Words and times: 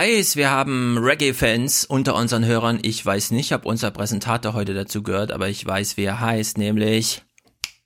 weiß, 0.00 0.36
wir 0.36 0.50
haben 0.50 0.96
Reggae-Fans 0.96 1.84
unter 1.84 2.14
unseren 2.14 2.46
Hörern. 2.46 2.78
Ich 2.80 3.04
weiß 3.04 3.32
nicht, 3.32 3.52
ob 3.52 3.66
unser 3.66 3.90
Präsentator 3.90 4.54
heute 4.54 4.72
dazu 4.72 5.02
gehört, 5.02 5.30
aber 5.30 5.50
ich 5.50 5.66
weiß, 5.66 5.98
wie 5.98 6.04
er 6.04 6.20
heißt, 6.20 6.56
nämlich 6.56 7.22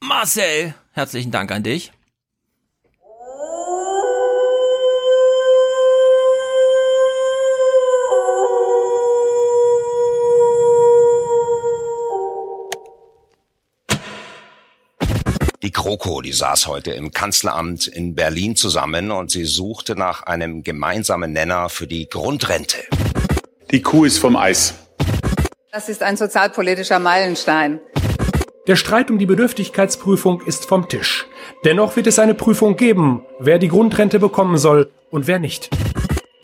Marcel. 0.00 0.76
Herzlichen 0.92 1.32
Dank 1.32 1.50
an 1.50 1.64
dich. 1.64 1.90
GroKo, 15.96 16.22
die 16.22 16.32
saß 16.32 16.66
heute 16.66 16.90
im 16.90 17.12
Kanzleramt 17.12 17.86
in 17.86 18.16
Berlin 18.16 18.56
zusammen 18.56 19.12
und 19.12 19.30
sie 19.30 19.44
suchte 19.44 19.94
nach 19.94 20.24
einem 20.24 20.64
gemeinsamen 20.64 21.32
Nenner 21.32 21.68
für 21.68 21.86
die 21.86 22.08
Grundrente. 22.08 22.78
Die 23.70 23.80
Kuh 23.80 24.04
ist 24.04 24.18
vom 24.18 24.36
Eis. 24.36 24.74
Das 25.70 25.88
ist 25.88 26.02
ein 26.02 26.16
sozialpolitischer 26.16 26.98
Meilenstein. 26.98 27.80
Der 28.66 28.76
Streit 28.76 29.10
um 29.10 29.18
die 29.18 29.26
Bedürftigkeitsprüfung 29.26 30.40
ist 30.42 30.66
vom 30.66 30.88
Tisch. 30.88 31.26
Dennoch 31.64 31.94
wird 31.94 32.08
es 32.08 32.18
eine 32.18 32.34
Prüfung 32.34 32.76
geben, 32.76 33.24
wer 33.38 33.58
die 33.58 33.68
Grundrente 33.68 34.18
bekommen 34.18 34.58
soll 34.58 34.90
und 35.10 35.28
wer 35.28 35.38
nicht. 35.38 35.70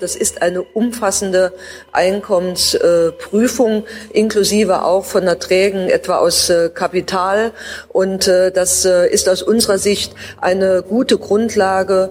Das 0.01 0.17
ist 0.17 0.41
eine 0.41 0.63
umfassende 0.63 1.53
Einkommensprüfung, 1.93 3.85
inklusive 4.13 4.83
auch 4.83 5.05
von 5.05 5.27
Erträgen 5.27 5.91
etwa 5.91 6.17
aus 6.17 6.49
äh, 6.49 6.71
Kapital. 6.73 7.53
Und 7.89 8.27
äh, 8.27 8.51
das 8.51 8.87
äh, 8.87 9.09
ist 9.11 9.29
aus 9.29 9.43
unserer 9.43 9.77
Sicht 9.77 10.15
eine 10.41 10.83
gute 10.83 11.19
Grundlage. 11.19 12.09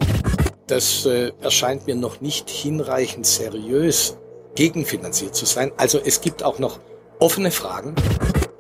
Das 0.68 1.08
erscheint 1.42 1.88
mir 1.88 1.96
noch 1.96 2.22
nicht 2.22 2.48
hinreichend 2.48 3.26
seriös 3.26 4.16
gegenfinanziert 4.54 5.34
zu 5.34 5.48
sein. 5.48 5.72
Also 5.78 6.00
es 6.06 6.22
gibt 6.22 6.44
auch 6.44 6.60
noch 6.60 6.80
offene 7.18 7.50
Fragen. 7.50 7.96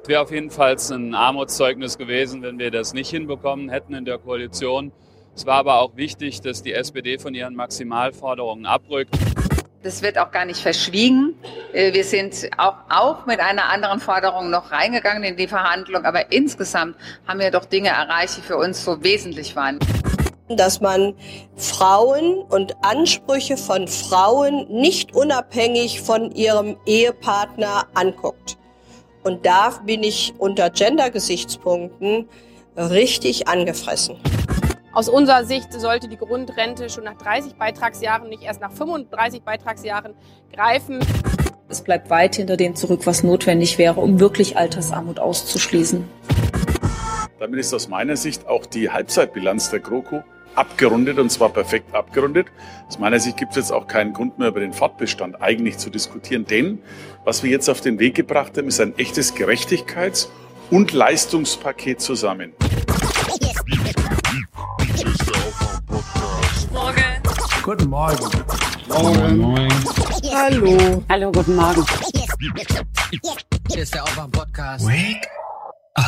Es 0.01 0.09
wäre 0.09 0.23
auf 0.23 0.31
jeden 0.31 0.49
Fall 0.49 0.75
ein 0.91 1.13
Armutszeugnis 1.13 1.99
gewesen, 1.99 2.41
wenn 2.41 2.57
wir 2.57 2.71
das 2.71 2.93
nicht 2.93 3.11
hinbekommen 3.11 3.69
hätten 3.69 3.93
in 3.93 4.05
der 4.05 4.17
Koalition. 4.17 4.91
Es 5.35 5.45
war 5.45 5.57
aber 5.57 5.79
auch 5.79 5.95
wichtig, 5.95 6.41
dass 6.41 6.61
die 6.61 6.73
SPD 6.73 7.17
von 7.17 7.33
ihren 7.33 7.55
Maximalforderungen 7.55 8.65
abrückt. 8.65 9.15
Das 9.81 10.01
wird 10.01 10.17
auch 10.17 10.31
gar 10.31 10.43
nicht 10.43 10.59
verschwiegen. 10.59 11.35
Wir 11.71 12.03
sind 12.03 12.49
auch, 12.57 12.75
auch 12.89 13.25
mit 13.25 13.39
einer 13.39 13.69
anderen 13.69 14.01
Forderung 14.01 14.49
noch 14.49 14.71
reingegangen 14.71 15.23
in 15.23 15.37
die 15.37 15.47
Verhandlung. 15.47 16.03
Aber 16.03 16.33
insgesamt 16.33 16.97
haben 17.25 17.39
wir 17.39 17.49
doch 17.49 17.63
Dinge 17.63 17.87
erreicht, 17.87 18.35
die 18.37 18.41
für 18.41 18.57
uns 18.57 18.83
so 18.83 19.01
wesentlich 19.01 19.55
waren. 19.55 19.79
Dass 20.49 20.81
man 20.81 21.13
Frauen 21.55 22.39
und 22.49 22.75
Ansprüche 22.81 23.55
von 23.55 23.87
Frauen 23.87 24.67
nicht 24.69 25.15
unabhängig 25.15 26.01
von 26.01 26.31
ihrem 26.31 26.75
Ehepartner 26.85 27.87
anguckt. 27.93 28.57
Und 29.23 29.45
da 29.45 29.69
bin 29.85 30.03
ich 30.03 30.33
unter 30.39 30.69
Gender-Gesichtspunkten 30.71 32.27
richtig 32.75 33.47
angefressen. 33.47 34.17
Aus 34.91 35.07
unserer 35.07 35.45
Sicht 35.45 35.71
sollte 35.71 36.07
die 36.07 36.17
Grundrente 36.17 36.89
schon 36.89 37.03
nach 37.03 37.15
30 37.15 37.55
Beitragsjahren, 37.55 38.27
nicht 38.27 38.41
erst 38.41 38.59
nach 38.59 38.71
35 38.71 39.43
Beitragsjahren 39.43 40.15
greifen. 40.51 40.99
Es 41.67 41.83
bleibt 41.83 42.09
weit 42.09 42.35
hinter 42.35 42.57
dem 42.57 42.75
zurück, 42.75 43.01
was 43.05 43.21
notwendig 43.21 43.77
wäre, 43.77 44.01
um 44.01 44.19
wirklich 44.19 44.57
Altersarmut 44.57 45.19
auszuschließen. 45.19 46.09
Damit 47.39 47.59
ist 47.59 47.73
aus 47.73 47.87
meiner 47.87 48.17
Sicht 48.17 48.47
auch 48.47 48.65
die 48.65 48.89
Halbzeitbilanz 48.89 49.69
der 49.69 49.79
GroKo 49.79 50.23
abgerundet 50.55 51.19
und 51.19 51.29
zwar 51.29 51.49
perfekt 51.49 51.93
abgerundet. 51.93 52.47
Aus 52.87 52.97
meiner 52.97 53.19
Sicht 53.19 53.37
gibt 53.37 53.51
es 53.51 53.57
jetzt 53.57 53.71
auch 53.71 53.85
keinen 53.85 54.13
Grund 54.13 54.39
mehr 54.39 54.47
über 54.47 54.59
den 54.59 54.73
Fortbestand 54.73 55.39
eigentlich 55.39 55.77
zu 55.77 55.91
diskutieren, 55.91 56.45
denn 56.45 56.79
was 57.23 57.43
wir 57.43 57.51
jetzt 57.51 57.69
auf 57.69 57.79
den 57.79 57.99
Weg 57.99 58.15
gebracht 58.15 58.57
haben, 58.57 58.67
ist 58.67 58.81
ein 58.81 58.97
echtes 58.97 59.35
Gerechtigkeits- 59.35 60.29
und 60.71 60.91
Leistungspaket 60.91 62.01
zusammen. 62.01 62.53
Guten 67.63 67.89
Morgen. 67.89 68.17
Morgen. 68.87 69.37
Morgen. 69.37 69.73
Hallo. 70.33 71.03
Hallo, 71.09 71.31
guten 71.31 71.55
Morgen. 71.55 71.85
Hier 73.69 73.83
ist 73.83 73.93
der 73.93 74.03
Aufwärm-Podcast. 74.03 74.87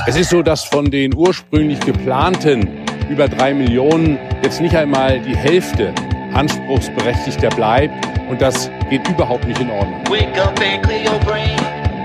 Es 0.07 0.15
ist 0.15 0.29
so, 0.29 0.41
dass 0.41 0.63
von 0.63 0.89
den 0.89 1.13
ursprünglich 1.15 1.79
geplanten 1.81 2.85
über 3.09 3.27
drei 3.27 3.53
Millionen 3.53 4.17
jetzt 4.41 4.61
nicht 4.61 4.75
einmal 4.75 5.19
die 5.19 5.35
Hälfte 5.35 5.93
Anspruchsberechtigter 6.33 7.49
bleibt. 7.49 7.93
Und 8.29 8.41
das 8.41 8.69
geht 8.89 9.07
überhaupt 9.09 9.45
nicht 9.45 9.59
in 9.59 9.69
Ordnung. 9.69 10.01
Wake 10.09 10.37
up 10.39 10.57
and 10.59 10.83
clear 10.83 11.03
your 11.11 11.19
brain. 11.19 11.57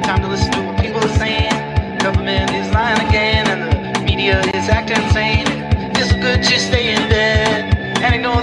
Time 0.03 0.21
to 0.23 0.29
listen 0.29 0.51
to 0.51 0.59
what 0.63 0.77
people 0.77 1.01
are 1.01 1.19
saying. 1.19 1.53
Government 2.01 2.51
is 2.51 2.71
lying 2.73 3.01
again 3.09 3.47
and 3.47 3.97
the 3.97 4.01
media 4.03 4.41
is 4.55 4.69
acting 4.69 5.01
insane. 5.05 5.47
It's 5.95 6.13
good 6.13 6.43
to 6.43 6.59
stay 6.59 6.95
in 6.95 7.09
bed 7.09 7.77
and 8.03 8.15
ignore 8.15 8.43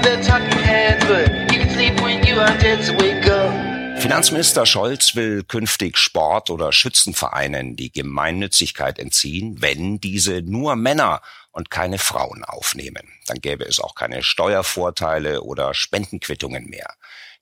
Finanzminister 3.98 4.66
Scholz 4.66 5.16
will 5.16 5.44
künftig 5.46 5.98
Sport- 5.98 6.50
oder 6.50 6.74
Schützenvereinen 6.74 7.78
die 7.78 7.90
Gemeinnützigkeit 7.90 9.00
entziehen, 9.00 9.62
wenn 9.62 10.02
diese 10.02 10.42
nur 10.42 10.76
Männer 10.76 11.22
und 11.52 11.70
keine 11.70 12.00
Frauen 12.00 12.44
aufnehmen. 12.44 13.08
Dann 13.28 13.40
gäbe 13.40 13.64
es 13.64 13.80
auch 13.80 13.96
keine 13.96 14.24
Steuervorteile 14.24 15.44
oder 15.44 15.74
Spendenquittungen 15.74 16.70
mehr. 16.70 16.94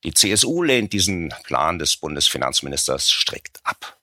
Die 0.03 0.13
CSU 0.13 0.61
lehnt 0.61 0.93
diesen 0.93 1.33
Plan 1.45 1.79
des 1.79 1.97
Bundesfinanzministers 1.97 3.09
strikt 3.09 3.59
ab. 3.63 3.97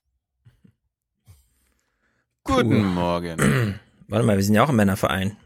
Guten 2.43 2.85
Morgen. 2.85 3.79
Warte 4.09 4.27
mal, 4.27 4.37
wir 4.37 4.43
sind 4.43 4.57
ja 4.57 4.65
auch 4.65 4.71
ein 4.71 4.77
Männerverein. 4.77 5.37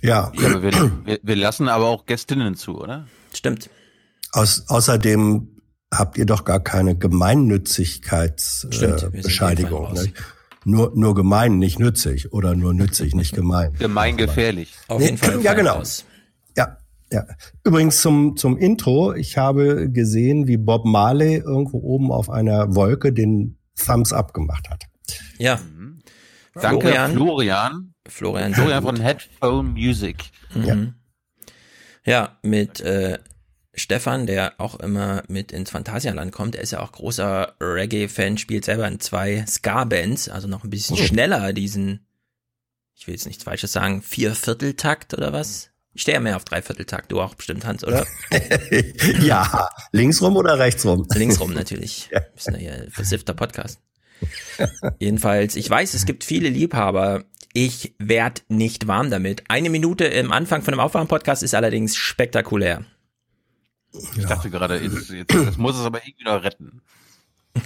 Ja. 0.00 0.32
ja 0.34 0.62
wir, 0.62 0.72
wir, 1.04 1.20
wir 1.22 1.36
lassen 1.36 1.68
aber 1.68 1.86
auch 1.86 2.06
Gästinnen 2.06 2.56
zu, 2.56 2.76
oder? 2.76 3.06
Stimmt. 3.34 3.68
Aus, 4.32 4.64
außerdem 4.68 5.48
habt 5.92 6.16
ihr 6.18 6.26
doch 6.26 6.44
gar 6.44 6.60
keine 6.60 6.96
Gemeinnützigkeitsbescheinigung. 6.96 9.96
Äh, 9.96 10.12
nur, 10.64 10.92
nur 10.94 11.14
gemein, 11.14 11.58
nicht 11.58 11.78
nützig 11.78 12.32
oder 12.32 12.54
nur 12.54 12.74
nützig, 12.74 13.14
nicht 13.14 13.34
gemein. 13.34 13.72
Gemeingefährlich. 13.78 14.74
Auf 14.88 15.00
jeden 15.00 15.16
Fall. 15.16 15.40
Ja, 15.44 15.54
genau. 15.54 15.82
Ja, 16.56 16.76
ja. 17.10 17.24
Übrigens 17.64 18.02
zum, 18.02 18.36
zum 18.36 18.58
Intro. 18.58 19.14
Ich 19.14 19.38
habe 19.38 19.90
gesehen, 19.90 20.46
wie 20.46 20.58
Bob 20.58 20.84
Marley 20.84 21.36
irgendwo 21.36 21.78
oben 21.78 22.12
auf 22.12 22.28
einer 22.28 22.74
Wolke 22.74 23.12
den 23.12 23.56
Thumbs 23.82 24.12
up 24.12 24.34
gemacht 24.34 24.68
hat. 24.68 24.84
Ja. 25.38 25.56
Mhm. 25.56 26.00
Danke, 26.54 26.88
Florian. 26.88 27.12
Florian. 27.12 27.94
Florian, 28.08 28.54
Florian 28.54 28.82
von 28.82 29.00
Headphone 29.00 29.72
Music. 29.72 30.24
Mhm. 30.54 30.64
Ja. 30.64 30.76
Ja, 32.04 32.38
mit 32.42 32.80
äh, 32.80 33.18
Stefan, 33.74 34.26
der 34.26 34.54
auch 34.58 34.78
immer 34.80 35.22
mit 35.28 35.52
ins 35.52 35.70
Phantasialand 35.70 36.32
kommt. 36.32 36.56
Er 36.56 36.62
ist 36.62 36.72
ja 36.72 36.80
auch 36.80 36.92
großer 36.92 37.54
Reggae-Fan, 37.60 38.38
spielt 38.38 38.64
selber 38.64 38.86
in 38.88 39.00
zwei 39.00 39.44
Ska-Bands, 39.46 40.28
also 40.28 40.48
noch 40.48 40.64
ein 40.64 40.70
bisschen 40.70 40.96
oh. 40.98 41.02
schneller 41.02 41.52
diesen, 41.52 42.06
ich 42.94 43.06
will 43.06 43.14
jetzt 43.14 43.26
nichts 43.26 43.44
Falsches 43.44 43.72
sagen, 43.72 44.02
Viervierteltakt 44.02 45.14
oder 45.14 45.32
was? 45.32 45.70
Ich 45.94 46.02
stehe 46.02 46.16
ja 46.16 46.20
mehr 46.20 46.36
auf 46.36 46.44
Dreivierteltakt, 46.44 47.10
du 47.10 47.20
auch 47.20 47.34
bestimmt, 47.34 47.64
Hans, 47.64 47.84
oder? 47.84 48.06
ja, 49.20 49.68
linksrum 49.92 50.36
oder 50.36 50.58
rechtsrum? 50.58 51.06
Linksrum 51.12 51.52
natürlich. 51.54 52.10
Wir 52.10 52.26
sind 52.36 52.54
ja 52.54 52.60
hier 52.60 52.88
versiffter 52.90 53.34
Podcast. 53.34 53.80
Jedenfalls, 54.98 55.56
ich 55.56 55.68
weiß, 55.68 55.94
es 55.94 56.06
gibt 56.06 56.24
viele 56.24 56.48
Liebhaber. 56.48 57.24
Ich 57.60 57.92
werd 57.98 58.44
nicht 58.46 58.86
warm 58.86 59.10
damit. 59.10 59.42
Eine 59.48 59.68
Minute 59.68 60.04
im 60.04 60.30
Anfang 60.30 60.62
von 60.62 60.74
einem 60.74 60.80
Aufwärm-Podcast 60.80 61.42
ist 61.42 61.56
allerdings 61.56 61.96
spektakulär. 61.96 62.84
Ich 63.92 64.22
ja. 64.22 64.28
dachte 64.28 64.48
gerade, 64.48 64.78
jetzt, 64.78 65.10
jetzt, 65.10 65.34
das 65.34 65.56
muss 65.56 65.76
es 65.76 65.84
aber 65.84 65.98
irgendwie 66.06 66.24
noch 66.24 66.44
retten. 66.44 66.82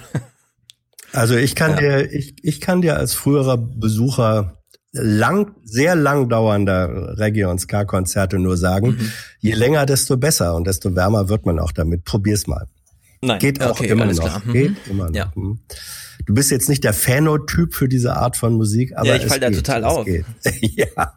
Also 1.15 1.35
ich 1.35 1.53
kann 1.53 1.73
ja. 1.73 1.77
dir, 1.77 2.11
ich, 2.11 2.43
ich 2.43 2.59
kann 2.59 2.81
dir 2.81 2.97
als 2.97 3.13
früherer 3.13 3.55
Besucher 3.55 4.63
lang, 4.93 5.53
sehr 5.63 5.93
lang 5.93 6.27
dauernder 6.27 7.19
Reggae- 7.19 7.45
und 7.45 7.59
Ska-Konzerte 7.59 8.39
nur 8.39 8.57
sagen, 8.57 8.97
mhm. 8.97 9.11
je 9.37 9.53
länger, 9.53 9.85
desto 9.85 10.17
besser 10.17 10.55
und 10.55 10.65
desto 10.65 10.95
wärmer 10.95 11.29
wird 11.29 11.45
man 11.45 11.59
auch 11.59 11.71
damit. 11.71 12.03
Probier's 12.03 12.47
mal. 12.47 12.67
Nein. 13.25 13.39
Geht 13.39 13.61
auch 13.61 13.71
Okay, 13.79 13.87
immer 13.87 14.03
alles 14.03 14.17
noch. 14.17 14.25
klar. 14.25 14.41
Mhm. 14.45 14.53
Geht 14.53 14.75
immer 14.89 15.05
noch. 15.09 15.15
Ja. 15.15 15.31
Mhm. 15.35 15.59
Du 16.25 16.33
bist 16.35 16.51
jetzt 16.51 16.69
nicht 16.69 16.83
der 16.85 16.93
Phänotyp 16.93 17.73
für 17.73 17.89
diese 17.89 18.15
Art 18.15 18.37
von 18.37 18.53
Musik, 18.53 18.93
aber 18.95 19.07
Ja, 19.07 19.15
ich 19.15 19.23
es 19.23 19.29
fall 19.29 19.39
da 19.41 19.49
geht, 19.49 19.57
total 19.57 19.81
es 19.81 19.85
auf. 19.85 20.05
Geht. 20.05 20.25
ja. 20.61 21.13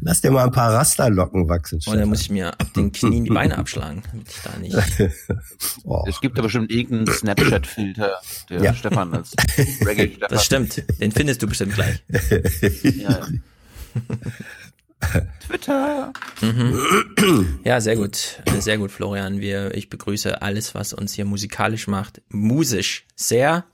Lass 0.00 0.20
dir 0.20 0.32
mal 0.32 0.44
ein 0.44 0.50
paar 0.50 0.72
Rasterlocken 0.74 1.48
wachsen. 1.48 1.80
Und 1.86 1.96
dann 1.98 2.08
muss 2.08 2.22
ich 2.22 2.30
mir 2.30 2.48
ab 2.48 2.72
den 2.74 2.90
Knien 2.90 3.24
die 3.24 3.30
Beine 3.30 3.56
abschlagen, 3.56 4.02
damit 4.10 4.28
ich 4.28 4.40
da 4.42 4.58
nicht. 4.58 5.12
oh. 5.84 6.04
Es 6.08 6.20
gibt 6.20 6.38
da 6.38 6.42
bestimmt 6.42 6.72
irgendeinen 6.72 7.06
Snapchat-Filter, 7.16 8.14
der 8.48 8.62
Ja. 8.62 8.74
Stefan 8.74 9.14
als 9.14 9.32
Reggae 9.86 10.08
Stefan. 10.08 10.28
Das 10.30 10.44
stimmt. 10.44 10.82
Den 11.00 11.12
findest 11.12 11.42
du 11.42 11.46
bestimmt 11.46 11.74
gleich. 11.74 12.02
Ja. 12.82 13.20
Twitter. 15.46 16.12
Mhm. 16.42 17.60
Ja, 17.64 17.80
sehr 17.80 17.96
gut. 17.96 18.42
Sehr 18.58 18.78
gut, 18.78 18.90
Florian. 18.90 19.40
Wir, 19.40 19.74
ich 19.74 19.88
begrüße 19.88 20.42
alles, 20.42 20.74
was 20.74 20.92
uns 20.92 21.14
hier 21.14 21.24
musikalisch 21.24 21.86
macht. 21.88 22.22
Musisch 22.28 23.06
sehr. 23.16 23.64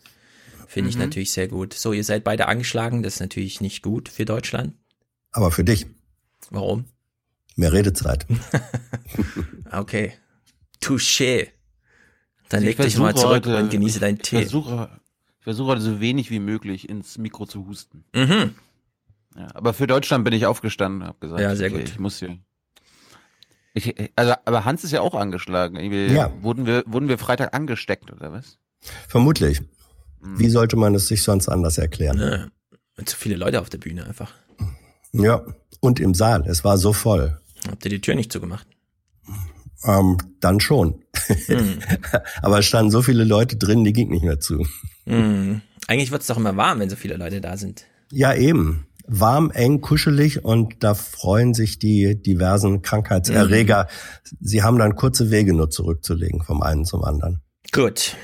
Finde 0.69 0.91
ich 0.91 0.97
Mhm. 0.97 1.03
natürlich 1.03 1.33
sehr 1.33 1.49
gut. 1.49 1.75
So, 1.75 1.93
ihr 1.93 2.05
seid 2.05 2.25
beide 2.25 2.47
angeschlagen. 2.49 3.03
Das 3.03 3.15
ist 3.15 3.21
natürlich 3.21 3.61
nicht 3.61 3.83
gut 3.83 4.09
für 4.09 4.25
Deutschland. 4.25 4.75
Aber 5.33 5.51
für 5.51 5.65
dich, 5.65 5.87
Warum? 6.51 6.85
mehr 7.57 7.73
Redezeit. 7.73 8.27
Okay. 9.73 10.13
Touché. 10.81 11.49
Dann 12.49 12.59
Also 12.59 12.67
leg 12.67 12.79
ich 12.79 12.85
dich 12.87 12.99
mal 12.99 13.15
zurück 13.17 13.47
heute- 13.47 13.57
und 13.57 13.71
genieße 13.71 13.99
deinen 13.99 14.17
Ich 14.17 14.23
Tee. 14.23 14.37
versuche, 14.43 14.89
ich 15.39 15.45
versuche 15.45 15.69
heute 15.73 15.81
so 15.83 16.01
wenig 16.01 16.31
wie 16.31 16.39
möglich 16.39 16.89
ins 16.89 17.19
Mikro 17.19 17.47
zu 17.47 17.67
husten. 17.67 18.05
Mhm. 18.15 18.55
Ja, 19.37 19.49
aber 19.55 19.75
für 19.75 19.87
Deutschland 19.87 20.25
bin 20.25 20.33
ich 20.33 20.47
aufgestanden, 20.47 21.05
habe 21.07 21.19
gesagt, 21.21 21.41
Ja, 21.41 21.55
sehr 21.55 21.71
okay, 21.71 21.81
gut. 21.81 21.89
ich 21.91 21.99
muss 21.99 22.19
hier. 22.19 22.39
Ich, 23.75 23.95
also, 24.17 24.35
aber 24.47 24.65
Hans 24.65 24.85
ist 24.85 24.93
ja 24.93 25.03
auch 25.03 25.15
angeschlagen. 25.15 25.77
Irgendwie 25.77 26.15
Ja. 26.15 26.33
Wurden 26.43 26.65
wir, 26.67 26.83
wurden 26.87 27.09
wir 27.09 27.19
Freitag 27.19 27.55
angesteckt 27.55 28.11
oder 28.11 28.33
was? 28.33 28.59
Vermutlich. 29.09 29.61
Mhm. 30.21 30.39
Wie 30.39 30.49
sollte 30.49 30.77
man 30.77 30.95
es 30.95 31.09
sich 31.09 31.23
sonst 31.23 31.49
anders 31.49 31.77
erklären? 31.77 32.19
Ja. 32.19 33.05
Zu 33.05 33.17
viele 33.17 33.37
Leute 33.37 33.61
auf 33.61 33.69
der 33.69 33.79
Bühne 33.79 34.07
einfach. 34.07 34.33
Ja. 35.13 35.45
Und 35.81 36.01
im 36.01 36.15
Saal. 36.15 36.47
Es 36.49 36.65
war 36.65 36.79
so 36.79 36.95
voll. 36.95 37.39
Habt 37.69 37.85
ihr 37.85 37.91
die 37.91 38.01
Tür 38.01 38.15
nicht 38.15 38.33
zugemacht? 38.33 38.67
Ähm, 39.85 40.17
dann 40.41 40.59
schon. 40.61 41.03
Mhm. 41.49 41.79
Aber 42.43 42.61
es 42.61 42.65
standen 42.67 42.91
so 42.91 43.03
viele 43.03 43.25
Leute 43.25 43.57
drin, 43.57 43.85
die 43.85 43.93
ging 43.93 44.09
nicht 44.09 44.25
mehr 44.25 44.41
zu. 44.41 44.67
Mhm. 45.05 45.61
Eigentlich 45.87 46.11
wird's 46.11 46.27
doch 46.27 46.39
immer 46.39 46.57
warm, 46.57 46.81
wenn 46.81 46.89
so 46.89 46.97
viele 46.97 47.17
Leute 47.19 47.43
da 47.43 47.59
sind. 47.59 47.85
Ja, 48.11 48.33
eben. 48.35 48.86
Warm, 49.09 49.51
eng, 49.53 49.81
kuschelig 49.81 50.45
und 50.45 50.83
da 50.83 50.95
freuen 50.95 51.55
sich 51.55 51.79
die 51.79 52.21
diversen 52.21 52.83
Krankheitserreger. 52.83 53.89
Sie 54.41 54.63
haben 54.63 54.79
dann 54.79 54.97
kurze 54.97 55.31
Wege 55.31 55.53
nur 55.55 55.71
zurückzulegen 55.71 56.43
vom 56.43 56.63
einen 56.63 56.85
zum 56.85 57.05
anderen. 57.05 57.41
Gut. 57.73 58.17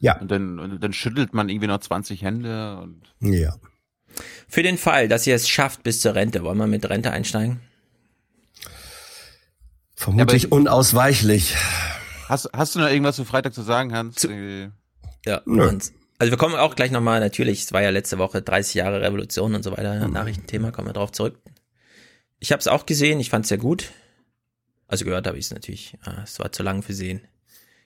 Ja. 0.00 0.18
Und 0.20 0.30
dann, 0.30 0.58
und 0.58 0.82
dann 0.82 0.92
schüttelt 0.92 1.34
man 1.34 1.48
irgendwie 1.48 1.66
noch 1.68 1.78
20 1.80 2.22
Hände 2.22 2.78
und 2.78 3.02
Ja. 3.20 3.54
Für 4.48 4.62
den 4.62 4.78
Fall, 4.78 5.08
dass 5.08 5.26
ihr 5.26 5.34
es 5.34 5.48
schafft 5.48 5.82
bis 5.82 6.00
zur 6.00 6.14
Rente, 6.14 6.42
wollen 6.42 6.58
wir 6.58 6.66
mit 6.66 6.88
Rente 6.88 7.10
einsteigen? 7.12 7.60
Vermutlich 9.94 10.44
Ja, 10.44 10.48
unausweichlich. 10.50 11.56
Hast, 12.28 12.48
hast 12.52 12.74
du 12.74 12.80
noch 12.80 12.88
irgendwas 12.88 13.16
zu 13.16 13.24
Freitag 13.24 13.54
zu 13.54 13.62
sagen, 13.62 13.92
Hans? 13.92 14.24
Irgendwie- 14.24 14.70
Ja, 15.26 15.42
Nö. 15.46 15.66
Hans. 15.68 15.92
Also 16.18 16.32
wir 16.32 16.36
kommen 16.38 16.56
auch 16.56 16.74
gleich 16.74 16.90
nochmal, 16.90 17.20
natürlich, 17.20 17.62
es 17.62 17.72
war 17.72 17.80
ja 17.82 17.90
letzte 17.90 18.18
Woche 18.18 18.42
30 18.42 18.74
Jahre 18.74 19.00
Revolution 19.00 19.54
und 19.54 19.62
so 19.62 19.70
weiter, 19.72 20.06
Mhm. 20.06 20.12
Nachrichtenthema, 20.14 20.72
kommen 20.72 20.88
wir 20.88 20.92
drauf 20.92 21.12
zurück. 21.12 21.38
Ich 22.40 22.50
habe 22.52 22.60
es 22.60 22.66
auch 22.68 22.86
gesehen, 22.86 23.20
ich 23.20 23.30
fand 23.30 23.44
es 23.44 23.48
sehr 23.50 23.58
gut. 23.58 23.90
Also 24.88 25.04
gehört 25.04 25.26
habe 25.26 25.38
ich 25.38 25.44
es 25.46 25.52
natürlich, 25.52 25.96
ah, 26.04 26.22
es 26.24 26.38
war 26.40 26.50
zu 26.50 26.62
lang 26.62 26.82
für 26.82 26.94
sehen. 26.94 27.20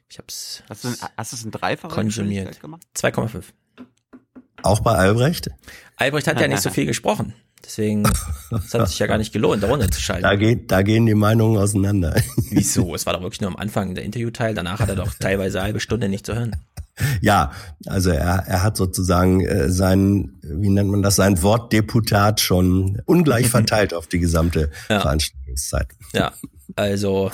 Ich 0.09 0.19
habe 0.19 0.27
es 0.29 0.63
Hast 0.69 0.85
du, 0.85 0.89
ein- 0.89 0.97
hast 1.17 1.33
du 1.33 1.37
es 1.37 1.45
in 1.45 1.51
dreifacher 1.51 1.95
konsumiert. 1.95 2.49
Geschwindigkeit 2.61 2.61
gemacht? 2.61 2.83
2,5. 2.95 3.45
Auch 4.63 4.81
bei 4.81 4.93
Albrecht? 4.95 5.51
Albrecht 5.97 6.27
hat 6.27 6.41
ja 6.41 6.49
nicht 6.49 6.63
so 6.63 6.71
viel 6.71 6.87
gesprochen, 6.87 7.35
deswegen 7.65 8.05
es 8.51 8.73
hat 8.73 8.89
sich 8.89 8.99
ja 8.99 9.07
gar 9.09 9.19
nicht 9.19 9.33
gelohnt, 9.33 9.63
da 9.63 9.69
runterzuschalten. 9.69 10.23
Da, 10.23 10.37
geht, 10.37 10.71
da 10.71 10.83
gehen 10.83 11.05
die 11.07 11.15
Meinungen 11.15 11.59
auseinander. 11.59 12.15
Wieso? 12.51 12.95
Es 12.95 13.05
war 13.05 13.15
doch 13.15 13.23
wirklich 13.23 13.41
nur 13.41 13.51
am 13.51 13.57
Anfang 13.57 13.95
der 13.95 14.05
Interviewteil, 14.05 14.55
danach 14.55 14.79
hat 14.81 14.89
er 14.89 14.97
doch 14.97 15.13
teilweise 15.19 15.59
eine 15.59 15.65
halbe 15.67 15.81
Stunde 15.81 16.09
nicht 16.09 16.25
zu 16.27 16.35
hören. 16.35 16.57
Ja, 17.23 17.53
also 17.87 18.11
er, 18.11 18.45
er 18.47 18.63
hat 18.63 18.77
sozusagen 18.77 19.41
äh, 19.41 19.71
sein, 19.71 20.35
wie 20.43 20.69
nennt 20.69 20.91
man 20.91 21.03
das, 21.03 21.17
sein 21.17 21.43
Wortdeputat 21.43 22.41
schon 22.41 23.01
ungleich 23.07 23.49
verteilt 23.51 23.95
auf 23.95 24.07
die 24.07 24.19
gesamte 24.19 24.71
Ja. 24.89 25.01
Veranstaltungszeit. 25.01 25.89
Ja, 26.13 26.33
also 26.77 27.31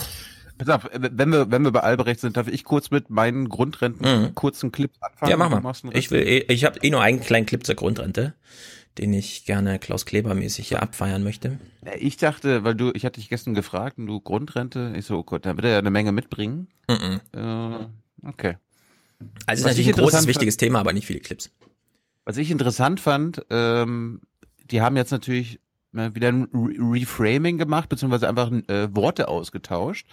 Pass 0.57 0.67
auf, 0.69 0.89
wenn 0.93 1.29
wir, 1.31 1.51
wenn 1.51 1.61
wir 1.63 1.71
bei 1.71 1.79
Albrecht 1.81 2.19
sind, 2.19 2.35
darf 2.35 2.49
ich 2.49 2.65
kurz 2.65 2.91
mit 2.91 3.09
meinen 3.09 3.47
Grundrenten 3.47 4.05
Mhm. 4.23 4.35
kurzen 4.35 4.73
Clips 4.73 4.97
anfangen? 5.01 5.31
Ja, 5.31 5.37
mach 5.37 5.49
Du 5.49 5.87
mal. 5.87 5.95
Ich 5.95 6.11
will, 6.11 6.19
eh- 6.21 6.45
ich 6.53 6.65
habe 6.65 6.79
eh 6.81 6.89
nur 6.89 7.01
einen 7.01 7.21
kleinen 7.21 7.45
Clip 7.45 7.65
zur 7.65 7.75
Grundrente, 7.75 8.33
den 8.97 9.13
ich 9.13 9.45
gerne 9.45 9.79
Klaus 9.79 10.05
Kleber 10.05 10.35
mäßig 10.35 10.67
hier 10.67 10.81
abfeiern 10.83 11.23
möchte. 11.23 11.59
Ich 11.97 12.17
dachte, 12.17 12.65
weil 12.65 12.75
du, 12.75 12.91
ich 12.93 13.05
hatte 13.05 13.21
dich 13.21 13.29
gestern 13.29 13.53
gefragt 13.53 13.97
und 13.99 14.07
du 14.07 14.19
Grundrente, 14.19 14.91
ich 14.97 15.05
so, 15.05 15.19
oh 15.19 15.23
Gott, 15.23 15.45
dann 15.45 15.55
wird 15.55 15.63
er 15.65 15.71
ja 15.71 15.77
eine 15.79 15.91
Menge 15.91 16.11
mitbringen. 16.11 16.67
Mhm. 16.89 17.21
Äh, 17.33 18.27
okay. 18.27 18.57
Also 19.45 19.61
ist 19.61 19.65
Was 19.65 19.77
ich 19.77 19.87
natürlich 19.87 19.87
ein 19.87 20.03
großes, 20.03 20.27
wichtiges 20.27 20.57
Thema, 20.57 20.79
aber 20.79 20.93
nicht 20.93 21.07
viele 21.07 21.19
Clips. 21.19 21.51
Was 22.25 22.37
ich 22.37 22.51
interessant 22.51 22.99
fand, 22.99 23.45
ähm, 23.49 24.21
die 24.71 24.81
haben 24.81 24.95
jetzt 24.95 25.11
natürlich 25.11 25.59
wieder 25.91 26.27
ein 26.27 26.47
Re 26.53 27.01
Reframing 27.01 27.57
gemacht, 27.57 27.89
beziehungsweise 27.89 28.29
einfach 28.29 28.51
äh, 28.67 28.95
Worte 28.95 29.27
ausgetauscht. 29.27 30.07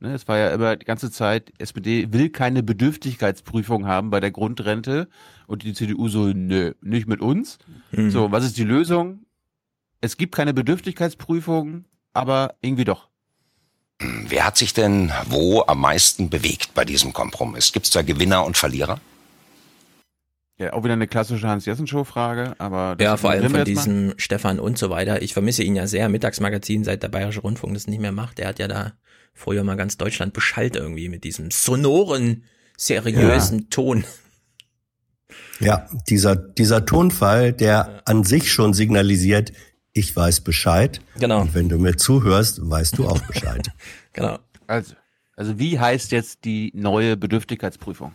Ne, 0.00 0.12
es 0.12 0.26
war 0.26 0.38
ja 0.38 0.50
immer 0.50 0.76
die 0.76 0.86
ganze 0.86 1.10
Zeit, 1.12 1.52
SPD 1.58 2.12
will 2.12 2.30
keine 2.30 2.62
Bedürftigkeitsprüfung 2.62 3.86
haben 3.86 4.10
bei 4.10 4.18
der 4.18 4.32
Grundrente 4.32 5.08
und 5.46 5.62
die 5.62 5.72
CDU 5.72 6.08
so, 6.08 6.26
nö, 6.26 6.72
nicht 6.80 7.06
mit 7.06 7.20
uns. 7.20 7.58
Mhm. 7.92 8.10
So, 8.10 8.32
was 8.32 8.44
ist 8.44 8.58
die 8.58 8.64
Lösung? 8.64 9.24
Es 10.00 10.16
gibt 10.16 10.34
keine 10.34 10.52
Bedürftigkeitsprüfung, 10.52 11.84
aber 12.12 12.56
irgendwie 12.60 12.84
doch. 12.84 13.09
Wer 14.00 14.46
hat 14.46 14.56
sich 14.56 14.72
denn 14.72 15.12
wo 15.26 15.62
am 15.66 15.80
meisten 15.80 16.30
bewegt 16.30 16.72
bei 16.74 16.84
diesem 16.84 17.12
Kompromiss? 17.12 17.72
Gibt 17.72 17.86
es 17.86 17.92
da 17.92 18.02
Gewinner 18.02 18.44
und 18.46 18.56
Verlierer? 18.56 18.98
Ja, 20.56 20.72
auch 20.74 20.84
wieder 20.84 20.92
eine 20.94 21.06
klassische 21.06 21.48
Hans-Jessen-Show-Frage, 21.48 22.54
aber 22.58 22.94
das 22.96 23.04
Ja, 23.04 23.16
vor 23.16 23.30
allem 23.30 23.50
von 23.50 23.54
jetzt 23.54 23.56
mal. 23.56 23.64
diesem 23.64 24.14
Stefan 24.18 24.58
und 24.58 24.76
so 24.78 24.90
weiter. 24.90 25.22
Ich 25.22 25.32
vermisse 25.32 25.62
ihn 25.62 25.74
ja 25.76 25.86
sehr. 25.86 26.08
Mittagsmagazin, 26.08 26.84
seit 26.84 27.02
der 27.02 27.08
Bayerische 27.08 27.40
Rundfunk 27.40 27.74
das 27.74 27.86
nicht 27.86 28.00
mehr 28.00 28.12
macht. 28.12 28.38
Der 28.38 28.48
hat 28.48 28.58
ja 28.58 28.68
da 28.68 28.92
früher 29.32 29.64
mal 29.64 29.76
ganz 29.76 29.96
Deutschland 29.96 30.32
beschallt 30.32 30.76
irgendwie 30.76 31.08
mit 31.08 31.24
diesem 31.24 31.50
sonoren, 31.50 32.44
seriösen 32.76 33.70
Ton. 33.70 34.04
Ja, 35.60 35.86
dieser, 36.08 36.36
dieser 36.36 36.84
Tonfall, 36.86 37.52
der 37.52 38.02
an 38.06 38.24
sich 38.24 38.50
schon 38.50 38.74
signalisiert, 38.74 39.52
ich 39.92 40.14
weiß 40.14 40.42
Bescheid. 40.42 41.00
Genau. 41.18 41.42
Und 41.42 41.54
wenn 41.54 41.68
du 41.68 41.78
mir 41.78 41.96
zuhörst, 41.96 42.60
weißt 42.68 42.98
du 42.98 43.08
auch 43.08 43.20
Bescheid. 43.26 43.68
Genau. 44.12 44.38
Also, 44.66 44.96
also 45.36 45.56
wie 45.60 45.78
heißt 45.78 46.10
jetzt 46.10 46.44
die 46.44 46.72
neue 46.74 47.16
Bedürftigkeitsprüfung? 47.16 48.12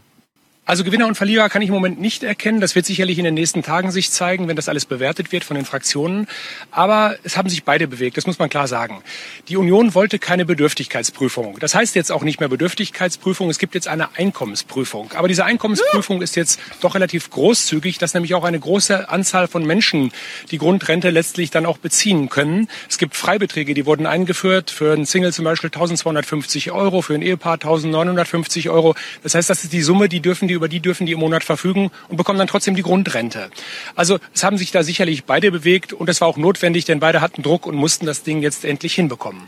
Also 0.67 0.83
Gewinner 0.83 1.05
und 1.05 1.13
Verlierer 1.13 1.47
kann 1.47 1.61
ich 1.61 1.67
im 1.67 1.75
Moment 1.75 2.01
nicht 2.01 2.23
erkennen. 2.23 2.59
Das 2.59 2.73
wird 2.73 2.87
sicherlich 2.87 3.19
in 3.19 3.23
den 3.23 3.35
nächsten 3.35 3.61
Tagen 3.61 3.91
sich 3.91 4.09
zeigen, 4.09 4.47
wenn 4.47 4.55
das 4.55 4.67
alles 4.67 4.87
bewertet 4.87 5.31
wird 5.31 5.43
von 5.43 5.55
den 5.55 5.63
Fraktionen. 5.63 6.25
Aber 6.71 7.17
es 7.23 7.37
haben 7.37 7.49
sich 7.49 7.63
beide 7.63 7.87
bewegt, 7.87 8.17
das 8.17 8.25
muss 8.25 8.39
man 8.39 8.49
klar 8.49 8.67
sagen. 8.67 9.03
Die 9.47 9.57
Union 9.57 9.93
wollte 9.93 10.17
keine 10.17 10.43
Bedürftigkeitsprüfung. 10.43 11.59
Das 11.59 11.75
heißt 11.75 11.93
jetzt 11.93 12.11
auch 12.11 12.23
nicht 12.23 12.39
mehr 12.39 12.49
Bedürftigkeitsprüfung, 12.49 13.51
es 13.51 13.59
gibt 13.59 13.75
jetzt 13.75 13.87
eine 13.87 14.17
Einkommensprüfung. 14.17 15.11
Aber 15.13 15.27
diese 15.27 15.45
Einkommensprüfung 15.45 16.23
ist 16.23 16.35
jetzt 16.35 16.59
doch 16.81 16.95
relativ 16.95 17.29
großzügig, 17.29 17.99
dass 17.99 18.15
nämlich 18.15 18.33
auch 18.33 18.43
eine 18.43 18.59
große 18.59 19.07
Anzahl 19.07 19.47
von 19.47 19.67
Menschen 19.67 20.11
die 20.49 20.57
Grundrente 20.57 21.11
letztlich 21.11 21.51
dann 21.51 21.67
auch 21.67 21.77
beziehen 21.77 22.27
können. 22.29 22.69
Es 22.89 22.97
gibt 22.97 23.15
Freibeträge, 23.15 23.75
die 23.75 23.85
wurden 23.85 24.07
eingeführt, 24.07 24.71
für 24.71 24.93
einen 24.93 25.05
Single 25.05 25.31
zum 25.31 25.45
Beispiel 25.45 25.67
1250 25.67 26.71
Euro, 26.71 27.03
für 27.03 27.13
ein 27.13 27.21
Ehepaar 27.21 27.53
1950 27.53 28.71
Euro. 28.71 28.95
Das 29.21 29.35
heißt, 29.35 29.47
das 29.47 29.63
ist 29.63 29.71
die 29.71 29.83
Summe, 29.83 30.09
die 30.09 30.21
dürfen 30.21 30.47
die 30.47 30.54
über 30.55 30.67
die 30.67 30.79
dürfen 30.79 31.05
die 31.05 31.13
im 31.13 31.19
Monat 31.19 31.43
verfügen 31.43 31.91
und 32.09 32.17
bekommen 32.17 32.39
dann 32.39 32.47
trotzdem 32.47 32.75
die 32.75 32.81
Grundrente. 32.81 33.49
Also 33.95 34.19
es 34.33 34.43
haben 34.43 34.57
sich 34.57 34.71
da 34.71 34.83
sicherlich 34.83 35.25
beide 35.25 35.51
bewegt 35.51 35.93
und 35.93 36.07
das 36.07 36.21
war 36.21 36.27
auch 36.27 36.37
notwendig, 36.37 36.85
denn 36.85 36.99
beide 36.99 37.21
hatten 37.21 37.43
Druck 37.43 37.65
und 37.67 37.75
mussten 37.75 38.05
das 38.05 38.23
Ding 38.23 38.41
jetzt 38.41 38.65
endlich 38.65 38.93
hinbekommen. 38.93 39.43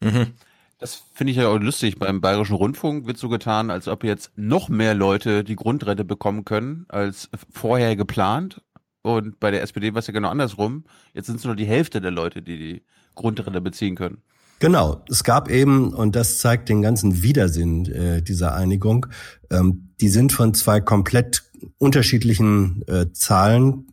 Mhm. 0.00 0.34
Das 0.78 1.04
finde 1.14 1.30
ich 1.30 1.38
ja 1.38 1.48
auch 1.48 1.58
lustig. 1.58 1.98
Beim 1.98 2.20
Bayerischen 2.20 2.56
Rundfunk 2.56 3.06
wird 3.06 3.16
so 3.16 3.28
getan, 3.28 3.70
als 3.70 3.88
ob 3.88 4.04
jetzt 4.04 4.32
noch 4.36 4.68
mehr 4.68 4.94
Leute 4.94 5.44
die 5.44 5.56
Grundrente 5.56 6.04
bekommen 6.04 6.44
können, 6.44 6.84
als 6.88 7.30
vorher 7.50 7.96
geplant. 7.96 8.60
Und 9.02 9.38
bei 9.38 9.50
der 9.50 9.62
SPD 9.62 9.94
war 9.94 10.00
es 10.00 10.06
ja 10.06 10.12
genau 10.12 10.28
andersrum. 10.28 10.84
Jetzt 11.12 11.26
sind 11.26 11.36
es 11.36 11.44
nur 11.44 11.56
die 11.56 11.66
Hälfte 11.66 12.00
der 12.00 12.10
Leute, 12.10 12.42
die 12.42 12.58
die 12.58 12.82
Grundrente 13.14 13.60
beziehen 13.60 13.94
können. 13.94 14.22
Genau, 14.60 15.02
es 15.10 15.24
gab 15.24 15.50
eben, 15.50 15.92
und 15.92 16.16
das 16.16 16.38
zeigt 16.38 16.68
den 16.68 16.80
ganzen 16.80 17.22
Widersinn 17.22 17.86
äh, 17.86 18.22
dieser 18.22 18.54
Einigung, 18.54 19.06
ähm, 19.50 19.90
die 20.00 20.08
sind 20.08 20.32
von 20.32 20.54
zwei 20.54 20.80
komplett 20.80 21.42
unterschiedlichen 21.78 22.82
äh, 22.88 23.06
Zahlen 23.12 23.86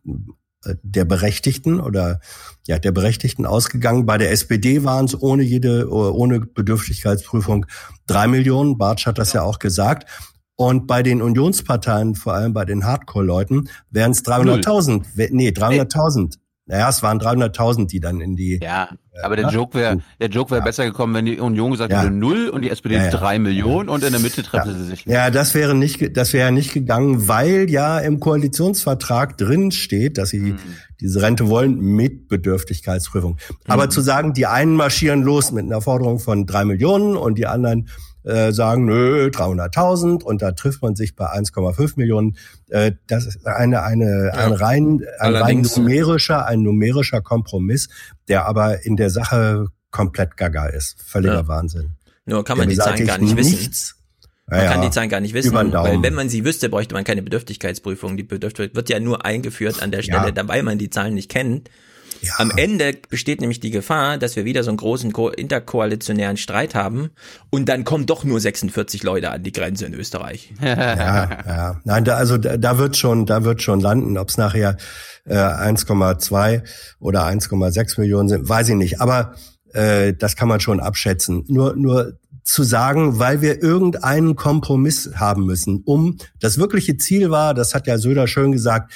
äh, 0.63 0.75
der 0.84 1.06
Berechtigten 1.06 1.80
oder 1.80 2.20
ja 2.68 2.80
der 2.80 2.91
Berechtigten 2.91 3.46
ausgegangen. 3.46 4.06
Bei 4.06 4.18
der 4.18 4.32
SPD 4.32 4.84
waren 4.84 5.06
es 5.06 5.20
ohne 5.20 5.44
jede 5.44 5.89
ohne 5.89 6.39
Bedürftigkeitsprüfung 6.41 7.65
drei 8.08 8.27
Millionen. 8.27 8.77
Bartsch 8.77 9.06
hat 9.08 9.18
das 9.18 9.34
ja. 9.34 9.41
ja 9.41 9.46
auch 9.48 9.60
gesagt. 9.60 10.08
Und 10.56 10.86
bei 10.86 11.01
den 11.01 11.22
Unionsparteien, 11.24 12.13
vor 12.13 12.34
allem 12.34 12.53
bei 12.53 12.65
den 12.65 12.86
Hardcore-Leuten, 12.86 13.68
wären 13.89 14.12
es 14.12 14.24
300.000. 14.24 15.06
We- 15.15 15.30
Nee, 15.32 15.50
300.000. 15.50 16.36
Naja, 16.72 16.88
es 16.88 17.04
waren 17.04 17.20
300.000, 17.20 17.88
die 17.88 18.00
dann 18.00 18.22
in 18.22 18.38
die... 18.38 18.62
Ja, 18.63 18.88
aber 19.24 19.36
der 19.36 19.50
Joke 19.50 19.78
wäre, 19.78 19.98
der 20.22 20.30
Joke 20.30 20.51
wäre 20.51 20.62
besser 20.62 20.86
gekommen, 20.86 21.13
wenn 21.13 21.25
die 21.25 21.38
Union 21.38 21.72
gesagt 21.72 21.92
Ja. 21.92 22.00
hätte 22.04 22.12
null 22.12 22.48
und 22.48 22.62
die 22.62 22.70
SPD 22.70 22.96
Ja, 22.96 23.04
ja. 23.04 23.10
drei 23.12 23.40
Millionen 23.40 23.90
und 23.90 24.06
in 24.06 24.12
der 24.13 24.22
Mitte 24.22 24.42
treffen 24.42 24.78
sie 24.78 24.86
sich. 24.86 25.04
Ja, 25.06 25.30
das 25.32 25.54
wäre 25.54 25.75
nicht, 25.75 26.16
das 26.16 26.32
wäre 26.32 26.54
nicht 26.54 26.74
gegangen, 26.74 27.28
weil 27.28 27.70
ja 27.70 28.00
im 28.00 28.22
Koalitionsvertrag 28.22 29.38
drin 29.38 29.72
steht, 29.72 30.18
dass 30.18 30.30
sie 30.30 30.56
diese 31.01 31.22
Rente 31.22 31.50
wollen 31.50 31.78
mit 31.78 32.30
Bedürftigkeitsprüfung. 32.30 33.38
Aber 33.68 33.90
zu 33.90 34.00
sagen, 34.00 34.32
die 34.34 34.46
einen 34.46 34.75
marschieren 34.75 35.24
los 35.24 35.51
mit 35.51 35.66
einer 35.66 35.82
Forderung 35.82 36.20
von 36.20 36.46
drei 36.46 36.63
Millionen 36.63 37.18
und 37.18 37.38
die 37.38 37.48
anderen 37.48 37.90
äh, 38.24 38.51
sagen, 38.51 38.86
nö, 38.86 39.30
300.000 39.34 40.24
und 40.24 40.42
da 40.42 40.51
trifft 40.51 40.82
man 40.82 40.96
sich 40.96 41.16
bei 41.16 41.25
1,5 41.25 41.94
Millionen. 41.96 42.38
Äh, 42.70 42.94
das 43.08 43.25
ist 43.25 43.46
eine, 43.48 43.84
eine, 43.84 44.32
ein 44.34 44.51
rein, 44.54 45.01
ein 45.20 45.36
rein 45.36 45.62
numerischer, 45.62 46.46
ein 46.46 46.62
numerischer 46.62 47.22
Kompromiss, 47.22 47.90
der 48.28 48.46
aber 48.46 48.86
in 48.86 48.96
der 48.98 49.10
Sache 49.10 49.68
komplett 49.90 50.38
gaga 50.38 50.68
ist. 50.68 51.01
Völliger 51.06 51.34
Ja. 51.36 51.48
Wahnsinn. 51.48 51.92
Nur 52.25 52.44
kann 52.44 52.58
Der 52.58 52.66
man 52.66 52.70
die 52.70 52.78
Zahlen 52.78 53.06
gar 53.08 53.18
nicht 53.18 53.36
wissen. 53.36 53.51
nichts. 53.51 53.96
Man 54.48 54.60
Ja, 54.63 54.72
kann 54.72 54.82
ja. 54.82 54.88
die 54.90 54.94
Zahlen 54.94 55.10
gar 55.10 55.20
nicht 55.22 55.34
wissen, 55.34 55.54
weil 55.54 56.01
wenn 56.04 56.13
man 56.13 56.30
sie 56.30 56.46
wüsste, 56.46 56.70
bräuchte 56.70 56.94
man 56.94 57.04
keine 57.04 57.22
Bedürftigkeitsprüfung. 57.22 58.18
Die 58.18 58.24
Bedürftigkeit 58.24 58.75
wird 58.75 58.90
ja 58.90 59.00
nur 59.00 59.25
eingeführt 59.25 59.82
an 59.82 59.92
der 59.92 60.01
Stelle, 60.01 60.25
Ja. 60.28 60.32
dabei 60.32 60.62
man 60.62 60.78
die 60.78 60.90
Zahlen 60.90 61.13
nicht 61.13 61.30
kennt. 61.30 61.70
Am 62.38 62.51
Ende 62.56 62.94
besteht 63.10 63.42
nämlich 63.42 63.60
die 63.60 63.72
Gefahr, 63.72 64.18
dass 64.18 64.36
wir 64.36 64.46
wieder 64.46 64.63
so 64.63 64.70
einen 64.70 64.78
großen 64.78 65.12
ko 65.12 65.30
interkoalitionären 65.30 66.38
Streit 66.38 66.75
haben 66.75 67.12
und 67.50 67.68
dann 67.68 67.84
kommen 67.84 68.06
doch 68.06 68.24
nur 68.24 68.40
46 68.40 69.04
Leute 69.04 69.32
an 69.32 69.44
die 69.44 69.51
Grenze 69.51 69.86
in 69.86 69.94
Österreich. 69.94 70.54
ja, 70.62 71.30
ja. 71.46 71.82
Nein, 71.84 72.06
da, 72.06 72.16
also 72.16 72.38
da, 72.38 72.58
da 72.58 72.78
wird 72.78 72.96
schon, 72.98 73.25
da 73.25 73.44
wird 73.44 73.62
schon 73.62 73.80
landen, 73.80 74.18
ob 74.18 74.30
es 74.30 74.38
nachher 74.38 74.78
äh, 75.25 75.36
1,2 75.36 76.63
oder 77.00 77.25
1,6 77.25 78.00
Millionen 78.00 78.30
sind, 78.30 78.48
weiß 78.48 78.70
ich 78.70 78.75
nicht. 78.75 79.01
Aber 79.01 79.36
äh, 79.74 80.13
das 80.13 80.36
kann 80.36 80.48
man 80.48 80.60
schon 80.60 80.80
abschätzen. 80.80 81.46
Nur, 81.48 81.75
nur 81.75 82.20
zu 82.44 82.63
sagen, 82.63 83.20
weil 83.20 83.42
wir 83.42 83.62
irgendeinen 83.62 84.36
Kompromiss 84.36 85.12
haben 85.16 85.46
müssen, 85.46 85.84
um 85.86 86.18
das 86.40 86.58
wirkliche 86.58 86.98
Ziel 86.98 87.30
war, 87.30 87.54
das 87.54 87.75
hat 87.75 87.88
ja 87.88 87.98
Söder 87.98 88.28
schön 88.28 88.51
gesagt, 88.51 88.92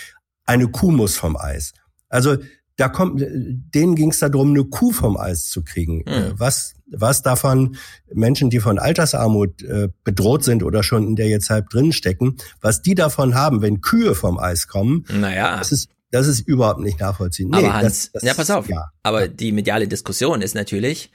eine 0.46 0.67
Kuh 0.67 0.91
muss 0.91 1.15
vom 1.15 1.38
Eis. 1.38 1.74
Also 2.10 2.38
da 2.77 2.89
kommt, 2.89 3.22
denen 3.22 3.96
ging 3.96 4.12
es 4.12 4.20
darum, 4.20 4.50
eine 4.50 4.65
Kuh 4.65 4.91
vom 4.91 5.15
Eis 5.17 5.48
zu 5.50 5.63
kriegen. 5.63 6.05
Äh, 6.05 6.34
Was, 6.38 6.74
was 6.91 7.22
davon 7.22 7.77
Menschen, 8.13 8.50
die 8.50 8.60
von 8.60 8.79
Altersarmut 8.79 9.62
äh, 9.63 9.89
bedroht 10.03 10.44
sind 10.44 10.62
oder 10.63 10.84
schon 10.84 11.08
in 11.08 11.15
der 11.15 11.27
jetzt 11.29 11.50
halb 11.50 11.70
drin 11.70 11.94
stecken, 11.94 12.36
was 12.62 12.82
die 12.82 12.96
davon 12.96 13.34
haben, 13.36 13.62
wenn 13.62 13.82
Kühe 13.82 14.13
vom 14.15 14.38
Eis 14.39 14.67
kommen, 14.67 15.05
Naja. 15.10 15.58
das 15.58 15.72
ist, 15.72 15.89
das 16.12 16.27
ist 16.27 16.41
überhaupt 16.41 16.82
nicht 16.82 17.00
nachvollziehen. 17.00 17.53
Aber 17.53 17.62
Nee, 17.62 17.70
Hans, 17.70 18.12
das, 18.12 18.22
das, 18.22 18.24
ja, 18.24 18.34
pass 18.34 18.51
auf. 18.51 18.67
Ja. 18.70 18.89
Aber 19.03 19.27
die 19.27 19.51
mediale 19.51 19.88
Diskussion 19.88 20.41
ist 20.41 20.53
natürlich, 20.55 21.12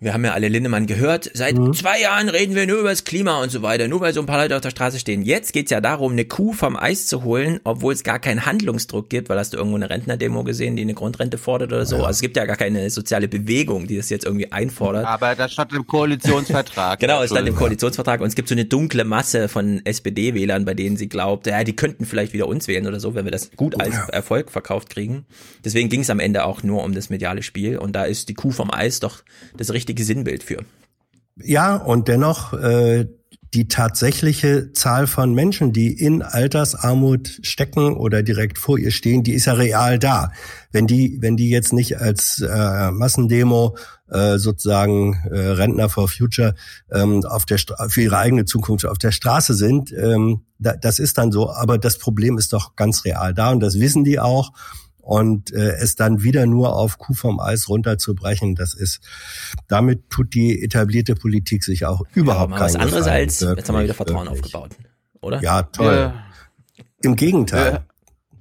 wir 0.00 0.14
haben 0.14 0.24
ja 0.24 0.32
alle 0.32 0.48
Lindemann 0.48 0.86
gehört, 0.86 1.30
seit 1.34 1.56
Mhm. 1.58 1.74
zwei 1.74 2.00
Jahren 2.00 2.28
reden 2.30 2.54
wir 2.54 2.66
nur 2.66 2.78
über 2.80 2.88
das 2.88 3.04
Klima 3.04 3.42
und 3.42 3.50
so 3.50 3.60
weiter, 3.62 3.86
nur 3.86 4.00
weil 4.00 4.14
so 4.14 4.20
ein 4.20 4.26
paar 4.26 4.40
Leute 4.40 4.54
auf 4.56 4.62
der 4.62 4.70
Straße 4.70 4.98
stehen. 4.98 5.22
Jetzt 5.22 5.52
geht's 5.52 5.70
ja 5.70 5.80
darum, 5.82 6.12
eine 6.12 6.24
Kuh 6.24 6.52
vom 6.54 6.76
Eis 6.76 7.06
zu 7.06 7.22
holen, 7.22 7.60
obwohl 7.64 7.92
es 7.92 8.02
gar 8.02 8.18
keinen 8.18 8.46
Handlungsdruck 8.46 9.10
gibt, 9.10 9.28
weil 9.28 9.38
hast 9.38 9.52
du 9.52 9.58
irgendwo 9.58 9.76
eine 9.76 9.90
Rentnerdemo 9.90 10.42
gesehen, 10.42 10.74
die 10.76 10.82
eine 10.82 10.94
Grundrente 10.94 11.36
fordert 11.36 11.72
oder 11.72 11.84
so. 11.84 11.96
Also 11.96 12.10
es 12.10 12.20
gibt 12.22 12.36
ja 12.38 12.46
gar 12.46 12.56
keine 12.56 12.88
soziale 12.88 13.28
Bewegung, 13.28 13.86
die 13.86 13.96
das 13.98 14.08
jetzt 14.08 14.24
irgendwie 14.24 14.50
einfordert. 14.50 15.04
Aber 15.06 15.34
das 15.34 15.52
stand 15.52 15.72
im 15.74 15.86
Koalitionsvertrag. 15.86 16.98
Genau, 17.00 17.18
es 17.22 17.26
stand 17.26 17.40
im 17.40 17.46
Entschuldigung. 17.48 17.58
Koalitionsvertrag 17.58 18.20
und 18.22 18.28
es 18.28 18.34
gibt 18.34 18.48
so 18.48 18.54
eine 18.54 18.64
dunkle 18.64 19.04
Masse 19.04 19.48
von 19.48 19.84
SPD-Wählern, 19.84 20.64
bei 20.64 20.74
denen 20.74 20.96
sie 20.96 21.08
glaubt, 21.08 21.46
ja, 21.46 21.62
die 21.62 21.76
könnten 21.76 22.06
vielleicht 22.06 22.32
wieder 22.32 22.48
uns 22.48 22.68
wählen 22.68 22.86
oder 22.86 23.00
so, 23.00 23.14
wenn 23.14 23.24
wir 23.26 23.32
das 23.32 23.50
gut 23.56 23.78
als 23.80 23.96
Erfolg 24.08 24.50
verkauft 24.50 24.88
kriegen. 24.90 25.26
Deswegen 25.64 25.88
ging 25.90 26.00
es 26.00 26.10
am 26.10 26.20
Ende 26.20 26.44
auch 26.44 26.62
nur 26.62 26.84
um 26.84 26.94
das 26.94 27.10
mediale 27.10 27.42
Spiel 27.42 27.76
und 27.76 27.92
da 27.94 28.04
ist 28.04 28.28
die 28.30 28.34
Kuh 28.34 28.50
vom 28.50 28.70
Eis 28.72 29.00
doch 29.00 29.22
das 29.56 29.72
richtige 29.72 29.89
Sinnbild 29.98 30.42
für. 30.42 30.64
Ja, 31.42 31.76
und 31.76 32.08
dennoch 32.08 32.52
äh, 32.52 33.06
die 33.52 33.66
tatsächliche 33.66 34.72
Zahl 34.72 35.06
von 35.08 35.34
Menschen, 35.34 35.72
die 35.72 35.92
in 35.92 36.22
Altersarmut 36.22 37.40
stecken 37.42 37.96
oder 37.96 38.22
direkt 38.22 38.58
vor 38.58 38.78
ihr 38.78 38.92
stehen, 38.92 39.24
die 39.24 39.32
ist 39.32 39.46
ja 39.46 39.54
real 39.54 39.98
da. 39.98 40.30
Wenn 40.70 40.86
die, 40.86 41.18
wenn 41.20 41.36
die 41.36 41.50
jetzt 41.50 41.72
nicht 41.72 41.98
als 41.98 42.40
äh, 42.40 42.90
Massendemo 42.92 43.76
äh, 44.08 44.38
sozusagen 44.38 45.14
äh, 45.30 45.36
Rentner 45.36 45.88
for 45.88 46.08
Future 46.08 46.54
ähm, 46.92 47.24
auf 47.24 47.44
der 47.44 47.58
für 47.88 48.02
ihre 48.02 48.18
eigene 48.18 48.44
Zukunft 48.44 48.86
auf 48.86 48.98
der 48.98 49.10
Straße 49.10 49.54
sind, 49.54 49.92
ähm, 49.92 50.42
da, 50.60 50.76
das 50.76 51.00
ist 51.00 51.18
dann 51.18 51.32
so. 51.32 51.50
Aber 51.50 51.78
das 51.78 51.98
Problem 51.98 52.38
ist 52.38 52.52
doch 52.52 52.76
ganz 52.76 53.04
real 53.04 53.34
da 53.34 53.50
und 53.50 53.60
das 53.60 53.80
wissen 53.80 54.04
die 54.04 54.20
auch. 54.20 54.52
Und 55.10 55.52
äh, 55.52 55.72
es 55.80 55.96
dann 55.96 56.22
wieder 56.22 56.46
nur 56.46 56.76
auf 56.76 56.98
Kuh 56.98 57.14
vom 57.14 57.40
Eis 57.40 57.68
runterzubrechen, 57.68 58.54
das 58.54 58.74
ist, 58.74 59.00
damit 59.66 60.08
tut 60.08 60.34
die 60.34 60.62
etablierte 60.62 61.16
Politik 61.16 61.64
sich 61.64 61.84
auch 61.84 62.02
überhaupt 62.14 62.50
mal 62.50 62.58
keinen 62.58 62.66
was 62.66 62.76
anderes 62.76 63.04
Gefallen, 63.06 63.22
als, 63.24 63.40
jetzt 63.40 63.48
haben 63.50 63.56
wir 63.56 63.82
wieder 63.82 63.88
wirklich, 63.88 63.96
Vertrauen 63.96 64.26
wirklich. 64.28 64.54
aufgebaut, 64.54 64.76
oder? 65.20 65.42
Ja, 65.42 65.62
toll. 65.64 66.12
Im 67.02 67.16
Gegenteil. 67.16 67.72
Wir, 67.72 67.84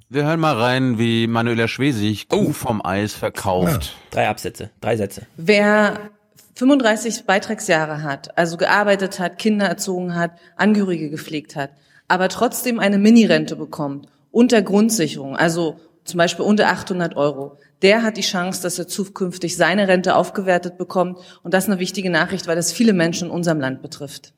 wir 0.10 0.26
hören 0.26 0.40
mal 0.40 0.56
rein, 0.56 1.00
wie 1.00 1.26
Manuela 1.26 1.68
Schwesig 1.68 2.28
Oh. 2.30 2.46
Kuh 2.46 2.54
vom 2.54 2.86
Eis 2.86 3.16
verkauft. 3.16 3.96
Drei 4.12 4.30
Absätze, 4.30 4.70
drei 4.80 4.96
Sätze. 4.96 5.26
Wer 5.38 6.12
35 6.54 7.26
Beitragsjahre 7.26 8.04
hat, 8.04 8.38
also 8.38 8.58
gearbeitet 8.58 9.18
hat, 9.18 9.40
Kinder 9.40 9.66
erzogen 9.66 10.14
hat, 10.14 10.34
Angehörige 10.56 11.10
gepflegt 11.10 11.56
hat, 11.56 11.72
aber 12.08 12.30
trotzdem 12.30 12.80
eine 12.80 13.00
Minirente 13.00 13.56
bekommt, 13.56 14.06
unter 14.30 14.62
Grundsicherung, 14.62 15.36
also 15.36 15.80
zum 16.10 16.18
Beispiel 16.18 16.44
unter 16.46 16.68
800 16.70 17.16
Euro, 17.16 17.58
der 17.82 18.04
hat 18.04 18.18
die 18.18 18.22
Chance, 18.22 18.62
dass 18.62 18.78
er 18.78 18.88
zukünftig 18.88 19.56
seine 19.56 19.88
Rente 19.88 20.16
aufgewertet 20.16 20.78
bekommt. 20.78 21.18
Und 21.44 21.54
das 21.54 21.64
ist 21.66 21.70
eine 21.70 21.80
wichtige 21.80 22.10
Nachricht, 22.10 22.48
weil 22.48 22.56
das 22.56 22.72
viele 22.74 22.94
Menschen 22.94 23.28
in 23.30 23.34
unserem 23.34 23.60
Land 23.60 23.82
betrifft. 23.82 24.34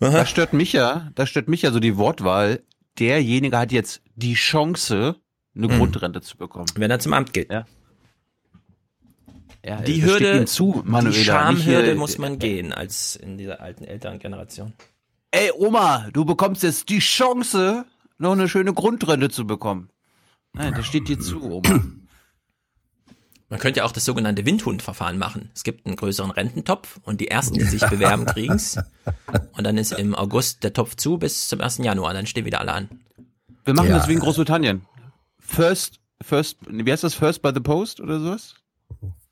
Das 0.00 0.28
stört 0.30 0.52
mich 0.52 0.72
ja, 0.72 1.10
das 1.16 1.28
stört 1.28 1.48
mich 1.48 1.62
ja 1.62 1.70
so 1.72 1.80
die 1.80 1.96
Wortwahl. 1.96 2.62
Derjenige 2.98 3.56
hat 3.58 3.72
jetzt 3.72 4.00
die 4.16 4.34
Chance, 4.34 5.16
eine 5.56 5.68
Hm. 5.68 5.78
Grundrente 5.78 6.20
zu 6.20 6.36
bekommen. 6.36 6.66
Wenn 6.76 6.90
er 6.90 6.98
zum 7.00 7.12
Amt 7.14 7.32
geht. 7.32 7.50
Ja. 7.52 7.64
Ja, 9.64 9.80
Die 9.82 10.04
Hürde, 10.04 10.36
ihm 10.38 10.46
zu, 10.46 10.82
Manuela. 10.84 11.10
die 11.16 11.24
Schamhürde 11.24 11.86
hier- 11.86 11.94
muss 11.96 12.16
man 12.18 12.38
gehen, 12.38 12.72
als 12.72 13.16
in 13.16 13.36
dieser 13.38 13.60
alten 13.60 13.84
Elterngeneration. 13.84 14.72
Ey, 15.32 15.50
Oma, 15.56 16.08
du 16.12 16.24
bekommst 16.24 16.62
jetzt 16.62 16.88
die 16.88 17.00
Chance, 17.00 17.84
noch 18.18 18.32
eine 18.32 18.48
schöne 18.48 18.72
Grundrente 18.74 19.30
zu 19.30 19.46
bekommen. 19.46 19.90
Nein, 20.52 20.74
das 20.74 20.86
steht 20.86 21.08
dir 21.08 21.18
zu, 21.20 21.42
Oma. 21.42 21.80
Man 23.50 23.58
könnte 23.60 23.78
ja 23.78 23.84
auch 23.86 23.92
das 23.92 24.04
sogenannte 24.04 24.44
Windhundverfahren 24.44 25.16
machen. 25.16 25.50
Es 25.54 25.64
gibt 25.64 25.86
einen 25.86 25.96
größeren 25.96 26.30
Rententopf 26.30 27.00
und 27.04 27.20
die 27.20 27.28
ersten, 27.28 27.54
die 27.54 27.64
sich 27.64 27.80
bewerben, 27.86 28.26
kriegen's. 28.26 28.78
Und 29.52 29.64
dann 29.64 29.78
ist 29.78 29.92
im 29.92 30.14
August 30.14 30.62
der 30.64 30.74
Topf 30.74 30.96
zu 30.96 31.16
bis 31.16 31.48
zum 31.48 31.60
1. 31.62 31.78
Januar, 31.78 32.12
dann 32.12 32.26
stehen 32.26 32.44
wieder 32.44 32.60
alle 32.60 32.72
an. 32.74 32.88
Wir 33.64 33.72
machen 33.72 33.88
Ja. 33.88 33.96
das 33.98 34.08
wie 34.08 34.12
in 34.12 34.18
Großbritannien. 34.20 34.82
First, 35.38 35.98
first, 36.20 36.58
wie 36.68 36.92
heißt 36.92 37.04
das? 37.04 37.14
First 37.14 37.40
by 37.40 37.52
the 37.54 37.60
post 37.60 38.00
oder 38.00 38.20
sowas? 38.20 38.54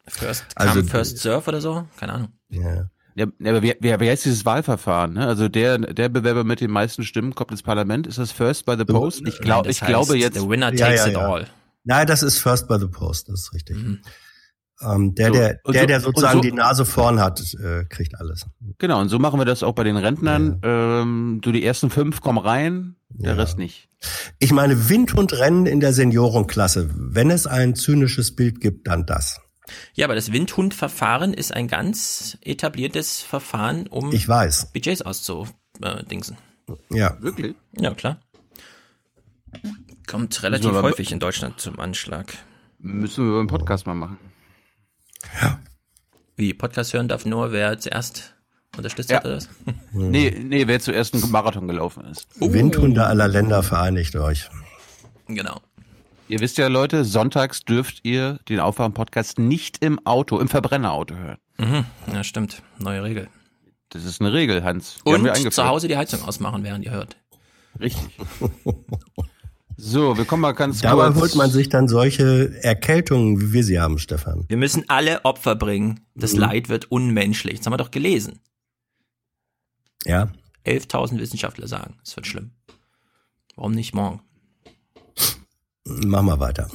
First 0.08 0.46
Also- 0.54 0.74
come, 0.80 0.84
first 0.84 1.18
serve 1.18 1.46
oder 1.48 1.60
so? 1.60 1.86
Keine 1.98 2.12
Ahnung. 2.14 2.28
Ja. 2.48 2.88
Ja, 3.16 3.26
ja, 3.38 3.50
aber 3.50 3.62
wie, 3.62 3.74
wie, 3.80 3.98
wie 4.00 4.10
heißt 4.10 4.24
dieses 4.26 4.44
Wahlverfahren? 4.44 5.14
Ne? 5.14 5.26
Also 5.26 5.48
der, 5.48 5.78
der 5.78 6.08
Bewerber 6.10 6.44
mit 6.44 6.60
den 6.60 6.70
meisten 6.70 7.02
Stimmen 7.02 7.34
kommt 7.34 7.50
ins 7.50 7.62
Parlament. 7.62 8.06
Ist 8.06 8.18
das 8.18 8.30
First 8.30 8.66
by 8.66 8.74
the 8.76 8.84
Post? 8.84 9.22
Ich, 9.26 9.38
glaub, 9.38 9.64
Nein, 9.64 9.72
das 9.72 9.80
ich 9.80 9.86
glaube 9.86 10.12
heißt, 10.12 10.22
jetzt. 10.22 10.38
the 10.40 10.48
winner 10.48 10.72
Ja, 10.74 10.86
takes 10.88 11.00
ja, 11.00 11.06
it 11.08 11.12
ja. 11.14 11.20
all. 11.32 11.46
Nein, 11.84 12.06
das 12.06 12.22
ist 12.22 12.38
First 12.38 12.68
by 12.68 12.76
the 12.78 12.88
Post, 12.88 13.28
das 13.30 13.40
ist 13.40 13.52
richtig. 13.54 13.76
Ähm, 14.82 15.14
der, 15.14 15.28
So, 15.28 15.32
der, 15.32 15.48
der, 15.48 15.60
so- 15.64 15.86
der 15.86 16.00
sozusagen 16.00 16.38
so- 16.38 16.42
die 16.42 16.52
Nase 16.52 16.84
vorn 16.84 17.18
hat, 17.20 17.40
äh, 17.54 17.84
kriegt 17.88 18.20
alles. 18.20 18.44
Genau, 18.76 19.00
und 19.00 19.08
so 19.08 19.18
machen 19.18 19.40
wir 19.40 19.46
das 19.46 19.62
auch 19.62 19.72
bei 19.72 19.84
den 19.84 19.96
Rentnern. 19.96 20.60
Ähm, 20.62 21.38
du 21.40 21.52
die 21.52 21.64
ersten 21.64 21.88
fünf 21.88 22.20
kommen 22.20 22.36
rein, 22.38 22.96
der 23.08 23.38
Rest 23.38 23.56
nicht. 23.56 23.88
Ich 24.38 24.52
meine, 24.52 24.90
Windhundrennen 24.90 25.64
in 25.64 25.80
der 25.80 25.94
Seniorenklasse. 25.94 26.90
Wenn 26.94 27.30
es 27.30 27.46
ein 27.46 27.74
zynisches 27.74 28.36
Bild 28.36 28.60
gibt, 28.60 28.86
dann 28.88 29.06
das. 29.06 29.40
Ja, 29.94 30.06
aber 30.06 30.14
das 30.14 30.32
Windhundverfahren 30.32 31.34
ist 31.34 31.52
ein 31.54 31.68
ganz 31.68 32.38
etabliertes 32.42 33.22
Verfahren, 33.22 33.86
um 33.88 34.12
Ich 34.12 34.28
weiß. 34.28 34.72
Budgets 34.72 35.02
auszudingsen. 35.02 36.36
Ja. 36.90 37.16
Wirklich? 37.20 37.54
Ja, 37.78 37.94
klar. 37.94 38.20
Kommt 40.06 40.42
relativ 40.42 40.68
aber- 40.70 40.82
häufig 40.82 41.10
in 41.12 41.18
Deutschland 41.20 41.60
zum 41.60 41.78
Anschlag. 41.80 42.32
Müssen 42.78 43.28
wir 43.28 43.38
beim 43.38 43.46
Podcast 43.46 43.86
mal 43.86 43.94
machen. 43.94 44.18
Wie 46.36 46.52
Podcast 46.54 46.92
hören 46.92 47.08
darf 47.08 47.24
nur, 47.24 47.50
wer 47.52 47.78
zuerst 47.78 48.34
unterstützt 48.76 49.10
Ja. 49.10 49.16
hat, 49.18 49.24
oder 49.24 49.36
was? 49.36 49.48
Nee, 49.92 50.30
nee, 50.30 50.66
wer 50.66 50.78
zuerst 50.80 51.14
einen 51.14 51.30
Marathon 51.30 51.66
gelaufen 51.66 52.04
ist. 52.04 52.28
Windhunde 52.38 53.06
aller 53.06 53.26
Länder 53.28 53.62
vereinigt 53.62 54.14
euch. 54.16 54.48
Genau. 55.26 55.60
Ihr 56.28 56.40
wisst 56.40 56.58
ja, 56.58 56.66
Leute, 56.68 57.04
sonntags 57.04 57.60
dürft 57.64 58.00
ihr 58.04 58.40
den 58.48 58.58
Aufwachen-Podcast 58.60 59.38
nicht 59.38 59.82
im 59.84 60.04
Auto, 60.06 60.38
im 60.40 60.48
Verbrennerauto 60.48 61.14
hören. 61.14 61.38
Mhm. 61.58 61.84
Ja, 62.12 62.24
stimmt. 62.24 62.62
Neue 62.78 63.02
Regel. 63.04 63.28
Das 63.90 64.04
ist 64.04 64.20
eine 64.20 64.32
Regel, 64.32 64.64
Hans. 64.64 64.98
Die 65.06 65.12
haben 65.12 65.24
wir 65.24 65.32
Und 65.32 65.52
zu 65.52 65.64
Hause 65.66 65.86
die 65.86 65.96
Heizung 65.96 66.22
ausmachen, 66.22 66.64
während 66.64 66.84
ihr 66.84 66.90
hört. 66.92 67.16
Richtig. 67.80 68.18
So, 69.78 70.16
wir 70.16 70.24
kommen 70.24 70.40
mal 70.40 70.52
ganz 70.52 70.80
Dabei 70.80 71.08
kurz. 71.08 71.20
holt 71.20 71.34
man 71.34 71.50
sich 71.50 71.68
dann 71.68 71.86
solche 71.86 72.50
Erkältungen, 72.62 73.42
wie 73.42 73.52
wir 73.52 73.62
sie 73.62 73.78
haben, 73.78 73.98
Stefan. 73.98 74.46
Wir 74.48 74.56
müssen 74.56 74.88
alle 74.88 75.22
Opfer 75.26 75.54
bringen. 75.54 76.00
Das 76.14 76.32
Mhm. 76.32 76.38
Leid 76.40 76.68
wird 76.70 76.90
unmenschlich. 76.90 77.58
Das 77.58 77.66
haben 77.66 77.74
wir 77.74 77.76
doch 77.76 77.90
gelesen. 77.90 78.40
Ja. 80.06 80.30
11.000 80.64 81.18
Wissenschaftler 81.18 81.68
sagen, 81.68 81.98
es 82.02 82.16
wird 82.16 82.26
schlimm. 82.26 82.52
Warum 83.54 83.72
nicht 83.72 83.94
morgen? 83.94 84.22
Machen 85.86 86.26
wir 86.26 86.40
weiter. 86.40 86.68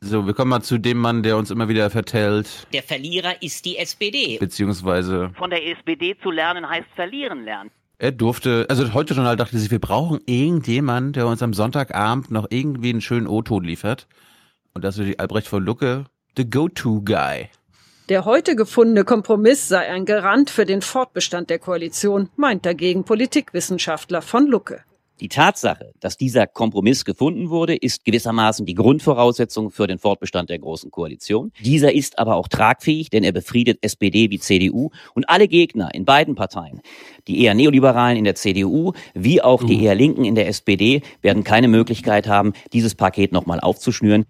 So, 0.00 0.26
wir 0.26 0.34
kommen 0.34 0.50
mal 0.50 0.62
zu 0.62 0.78
dem 0.78 0.98
Mann, 0.98 1.22
der 1.22 1.36
uns 1.36 1.50
immer 1.50 1.68
wieder 1.68 1.90
vertellt, 1.90 2.66
Der 2.72 2.82
Verlierer 2.82 3.42
ist 3.42 3.64
die 3.64 3.78
SPD. 3.78 4.38
beziehungsweise 4.38 5.30
Von 5.36 5.50
der 5.50 5.66
SPD 5.66 6.16
zu 6.22 6.30
lernen 6.30 6.68
heißt 6.68 6.86
verlieren 6.94 7.44
lernen. 7.44 7.70
er 7.98 8.12
durfte, 8.12 8.66
also 8.68 8.92
heute 8.92 9.14
Journal 9.14 9.36
dachte 9.36 9.58
sich, 9.58 9.70
wir 9.70 9.80
brauchen 9.80 10.20
irgendjemanden, 10.26 11.14
der 11.14 11.26
uns 11.26 11.42
am 11.42 11.52
Sonntagabend 11.54 12.30
noch 12.30 12.46
irgendwie 12.50 12.90
einen 12.90 13.00
schönen 13.00 13.26
O-Ton 13.26 13.64
liefert. 13.64 14.06
Und 14.74 14.84
das 14.84 14.98
ist 14.98 15.06
die 15.06 15.18
Albrecht 15.18 15.48
von 15.48 15.64
Lucke, 15.64 16.04
the 16.36 16.48
go-to-guy. 16.48 17.48
Der 18.08 18.24
heute 18.24 18.54
gefundene 18.54 19.04
Kompromiss 19.04 19.66
sei 19.66 19.88
ein 19.90 20.04
Garant 20.04 20.50
für 20.50 20.64
den 20.64 20.80
Fortbestand 20.82 21.50
der 21.50 21.58
Koalition, 21.58 22.30
meint 22.36 22.64
dagegen 22.64 23.04
Politikwissenschaftler 23.04 24.22
von 24.22 24.46
Lucke. 24.46 24.84
Die 25.20 25.28
Tatsache, 25.28 25.92
dass 25.98 26.16
dieser 26.16 26.46
Kompromiss 26.46 27.04
gefunden 27.04 27.50
wurde, 27.50 27.74
ist 27.74 28.04
gewissermaßen 28.04 28.66
die 28.66 28.74
Grundvoraussetzung 28.74 29.70
für 29.70 29.88
den 29.88 29.98
Fortbestand 29.98 30.48
der 30.48 30.60
Großen 30.60 30.90
Koalition. 30.90 31.50
Dieser 31.60 31.92
ist 31.92 32.18
aber 32.18 32.36
auch 32.36 32.46
tragfähig, 32.46 33.10
denn 33.10 33.24
er 33.24 33.32
befriedet 33.32 33.78
SPD 33.82 34.30
wie 34.30 34.38
CDU 34.38 34.90
und 35.14 35.28
alle 35.28 35.48
Gegner 35.48 35.92
in 35.92 36.04
beiden 36.04 36.36
Parteien, 36.36 36.82
die 37.26 37.42
eher 37.42 37.54
Neoliberalen 37.54 38.16
in 38.16 38.24
der 38.24 38.36
CDU 38.36 38.92
wie 39.14 39.42
auch 39.42 39.64
die 39.64 39.82
eher 39.82 39.96
Linken 39.96 40.24
in 40.24 40.36
der 40.36 40.46
SPD, 40.46 41.02
werden 41.20 41.42
keine 41.42 41.66
Möglichkeit 41.66 42.28
haben, 42.28 42.52
dieses 42.72 42.94
Paket 42.94 43.32
nochmal 43.32 43.58
aufzuschnüren. 43.58 44.24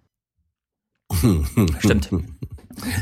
Stimmt. 1.80 2.10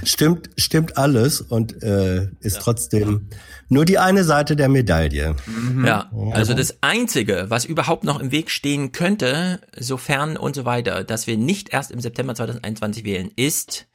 Stimmt, 0.05 0.51
stimmt 0.57 0.97
alles 0.97 1.41
und 1.41 1.83
äh, 1.83 2.29
ist 2.41 2.61
trotzdem 2.61 3.29
nur 3.69 3.85
die 3.85 3.99
eine 3.99 4.25
Seite 4.25 4.57
der 4.57 4.69
Medaille. 4.69 5.37
Ja, 5.85 6.11
also 6.33 6.55
das 6.55 6.79
Einzige, 6.83 7.47
was 7.49 7.65
überhaupt 7.65 8.05
noch 8.05 8.21
im 8.21 8.31
Weg 8.31 8.51
stehen 8.51 8.93
könnte, 8.93 9.61
sofern 9.79 10.37
und 10.37 10.55
so 10.55 10.65
weiter, 10.65 11.05
dass 11.05 11.27
wir 11.27 11.37
nicht 11.37 11.71
erst 11.71 11.91
im 11.91 12.01
September 12.01 12.35
2021 12.35 13.05
wählen, 13.05 13.31
ist 13.37 13.87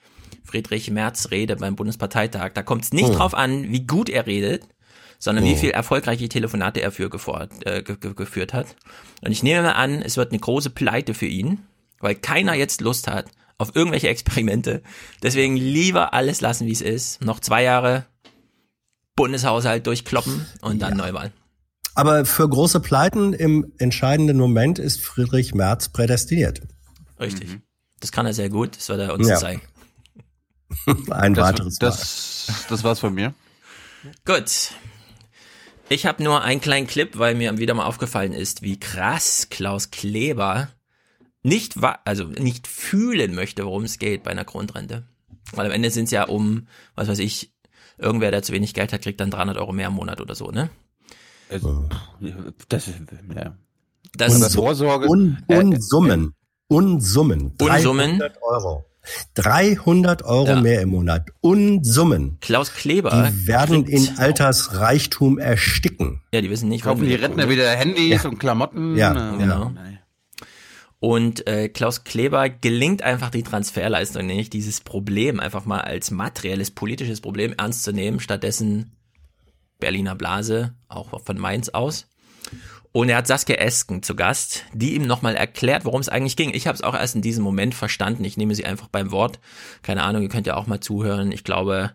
Friedrich 0.44 0.92
Merz 0.92 1.32
Rede 1.32 1.56
beim 1.56 1.76
Bundesparteitag. 1.76 2.52
Da 2.54 2.64
kommt 2.64 2.84
es 2.84 2.92
nicht 2.94 3.10
Hm. 3.10 3.16
drauf 3.16 3.34
an, 3.34 3.72
wie 3.72 3.86
gut 3.86 4.10
er 4.10 4.26
redet, 4.28 4.64
sondern 5.20 5.46
wie 5.46 5.52
Hm. 5.54 5.58
viel 5.58 5.70
erfolgreiche 5.72 6.28
Telefonate 6.30 6.82
er 6.82 6.92
für 6.92 7.10
gefordert, 7.10 7.52
äh, 7.66 7.84
ge 7.84 7.96
ge 8.00 8.14
geführt 8.14 8.54
hat. 8.54 8.68
Und 9.22 9.32
ich 9.32 9.44
nehme 9.44 9.62
mal 9.62 9.72
an, 9.74 10.02
es 10.02 10.18
wird 10.18 10.32
eine 10.32 10.40
große 10.40 10.72
Pleite 10.72 11.14
für 11.14 11.28
ihn, 11.28 11.60
weil 12.00 12.16
keiner 12.16 12.56
jetzt 12.56 12.82
Lust 12.82 13.08
hat 13.08 13.26
auf 13.58 13.76
irgendwelche 13.76 14.08
Experimente. 14.10 14.82
Deswegen 15.24 15.56
lieber 15.56 16.14
alles 16.14 16.42
lassen, 16.42 16.68
wie 16.68 16.72
es 16.72 16.82
ist. 16.82 17.22
Noch 17.24 17.40
zwei 17.40 17.64
Jahre 17.64 18.06
Bundeshaushalt 19.16 19.86
durchkloppen 19.88 20.46
und 20.62 20.82
dann 20.82 20.98
Neuwahl. 20.98 21.32
Aber 21.94 22.26
für 22.26 22.48
große 22.48 22.80
Pleiten 22.80 23.34
im 23.34 23.74
entscheidenden 23.78 24.38
Moment 24.38 24.80
ist 24.80 25.02
Friedrich 25.02 25.54
Merz 25.54 25.90
prädestiniert. 25.90 26.62
Richtig. 27.20 27.60
Das 28.00 28.12
kann 28.12 28.26
er 28.26 28.34
sehr 28.34 28.50
gut, 28.50 28.78
das 28.78 28.90
wird 28.90 29.02
er 29.02 29.14
uns 29.14 29.28
Ja. 29.28 29.36
zeigen. 29.38 29.62
Ein 31.12 31.34
Das- 31.34 31.46
weiteres 31.50 31.80
Mal. 31.82 31.88
das, 31.88 32.66
das 32.70 32.84
war's 32.84 33.00
von 33.00 33.14
mir. 33.14 33.34
Gut. 34.26 34.72
Ich 35.90 36.06
habe 36.06 36.24
nur 36.24 36.42
einen 36.42 36.62
kleinen 36.62 36.88
Clip, 36.88 37.18
weil 37.20 37.36
mir 37.36 37.58
wieder 37.58 37.74
mal 37.74 37.86
aufgefallen 37.86 38.32
ist, 38.32 38.62
wie 38.62 38.80
krass 38.80 39.48
Klaus 39.50 39.92
Kleber 39.92 40.70
nicht 41.44 41.82
wa 41.82 42.00
also 42.06 42.26
nicht 42.26 42.68
fühlen 42.68 43.34
möchte, 43.36 43.66
worum 43.66 43.84
es 43.84 44.00
geht 44.00 44.24
bei 44.24 44.32
einer 44.32 44.46
Grundrente. 44.46 45.04
Weil 45.54 45.66
am 45.66 45.72
Ende 45.72 45.90
sind 45.92 46.06
es 46.06 46.12
ja 46.12 46.26
um, 46.26 46.68
was 46.96 47.08
weiß 47.08 47.20
ich, 47.20 47.52
irgendwer, 47.98 48.32
der 48.32 48.44
zu 48.44 48.54
wenig 48.54 48.74
Geld 48.74 48.94
hat, 48.94 49.02
kriegt 49.02 49.20
dann 49.20 49.32
300 49.32 49.58
Euro 49.58 49.74
mehr 49.74 49.88
im 49.88 49.94
Monat 49.94 50.22
oder 50.22 50.36
so, 50.36 50.52
ne? 50.52 50.70
Also, 51.50 51.90
das, 52.70 52.88
ja. 53.36 53.56
Das- 54.16 54.36
Und 54.36 54.50
Vorsorge. 54.52 55.08
Un, 55.10 55.38
Unsummen. 55.48 56.34
Unsummen. 56.68 57.54
Unsummen. 57.60 58.18
300 58.20 58.38
Euro. 58.42 58.86
300 59.34 60.24
Euro 60.24 60.48
Ja. 60.48 60.62
mehr 60.62 60.82
im 60.82 60.90
Monat. 60.90 61.30
Unsummen. 61.42 62.38
Klaus 62.40 62.72
Kleber. 62.74 63.10
Die 63.32 63.48
werden 63.48 63.86
in 63.88 64.18
Altersreichtum 64.18 65.38
ersticken. 65.40 66.22
Ja, 66.34 66.42
die 66.42 66.50
wissen 66.50 66.70
nicht, 66.70 66.84
Kaufen 66.84 67.00
warum 67.00 67.10
die 67.10 67.18
die 67.18 67.22
Rentner 67.22 67.50
wieder 67.50 67.70
Handys 67.72 68.24
Ja. 68.24 68.30
und 68.30 68.38
Klamotten. 68.40 68.96
Ja, 68.96 69.34
äh, 69.34 69.38
genau. 69.38 69.72
Und 71.02 71.48
äh, 71.48 71.68
Klaus 71.68 72.04
Kleber 72.04 72.48
gelingt 72.48 73.02
einfach 73.02 73.32
die 73.32 73.42
Transferleistung 73.42 74.28
nicht, 74.28 74.54
dieses 74.54 74.82
Problem 74.82 75.40
einfach 75.40 75.66
mal 75.66 75.82
als 75.82 76.12
materielles, 76.12 76.70
politisches 76.70 77.22
Problem 77.22 77.56
ernst 77.58 77.84
zu 77.84 77.92
nehmen, 77.92 78.20
stattdessen 78.20 78.92
Berliner 79.80 80.14
Blase, 80.14 80.76
auch 80.90 81.20
von 81.24 81.40
Mainz 81.40 81.70
aus. 81.70 82.08
Und 82.92 83.10
er 83.10 83.18
hat 83.18 83.26
Saskia 83.26 83.56
Esken 83.56 84.04
zu 84.04 84.16
Gast, 84.16 84.66
die 84.74 84.94
ihm 84.94 85.08
nochmal 85.08 85.36
erklärt, 85.36 85.86
worum 85.86 86.02
es 86.02 86.10
eigentlich 86.10 86.36
ging. 86.36 86.54
Ich 86.54 86.68
habe 86.68 86.76
es 86.76 86.84
auch 86.84 86.94
erst 86.94 87.16
in 87.16 87.24
diesem 87.24 87.44
Moment 87.44 87.74
verstanden. 87.74 88.24
Ich 88.24 88.38
nehme 88.38 88.54
sie 88.54 88.66
einfach 88.66 88.88
beim 88.88 89.12
Wort. 89.12 89.40
Keine 89.82 90.04
Ahnung, 90.04 90.22
ihr 90.22 90.30
könnt 90.30 90.46
ja 90.46 90.56
auch 90.56 90.68
mal 90.68 90.82
zuhören. 90.82 91.32
Ich 91.32 91.44
glaube, 91.44 91.94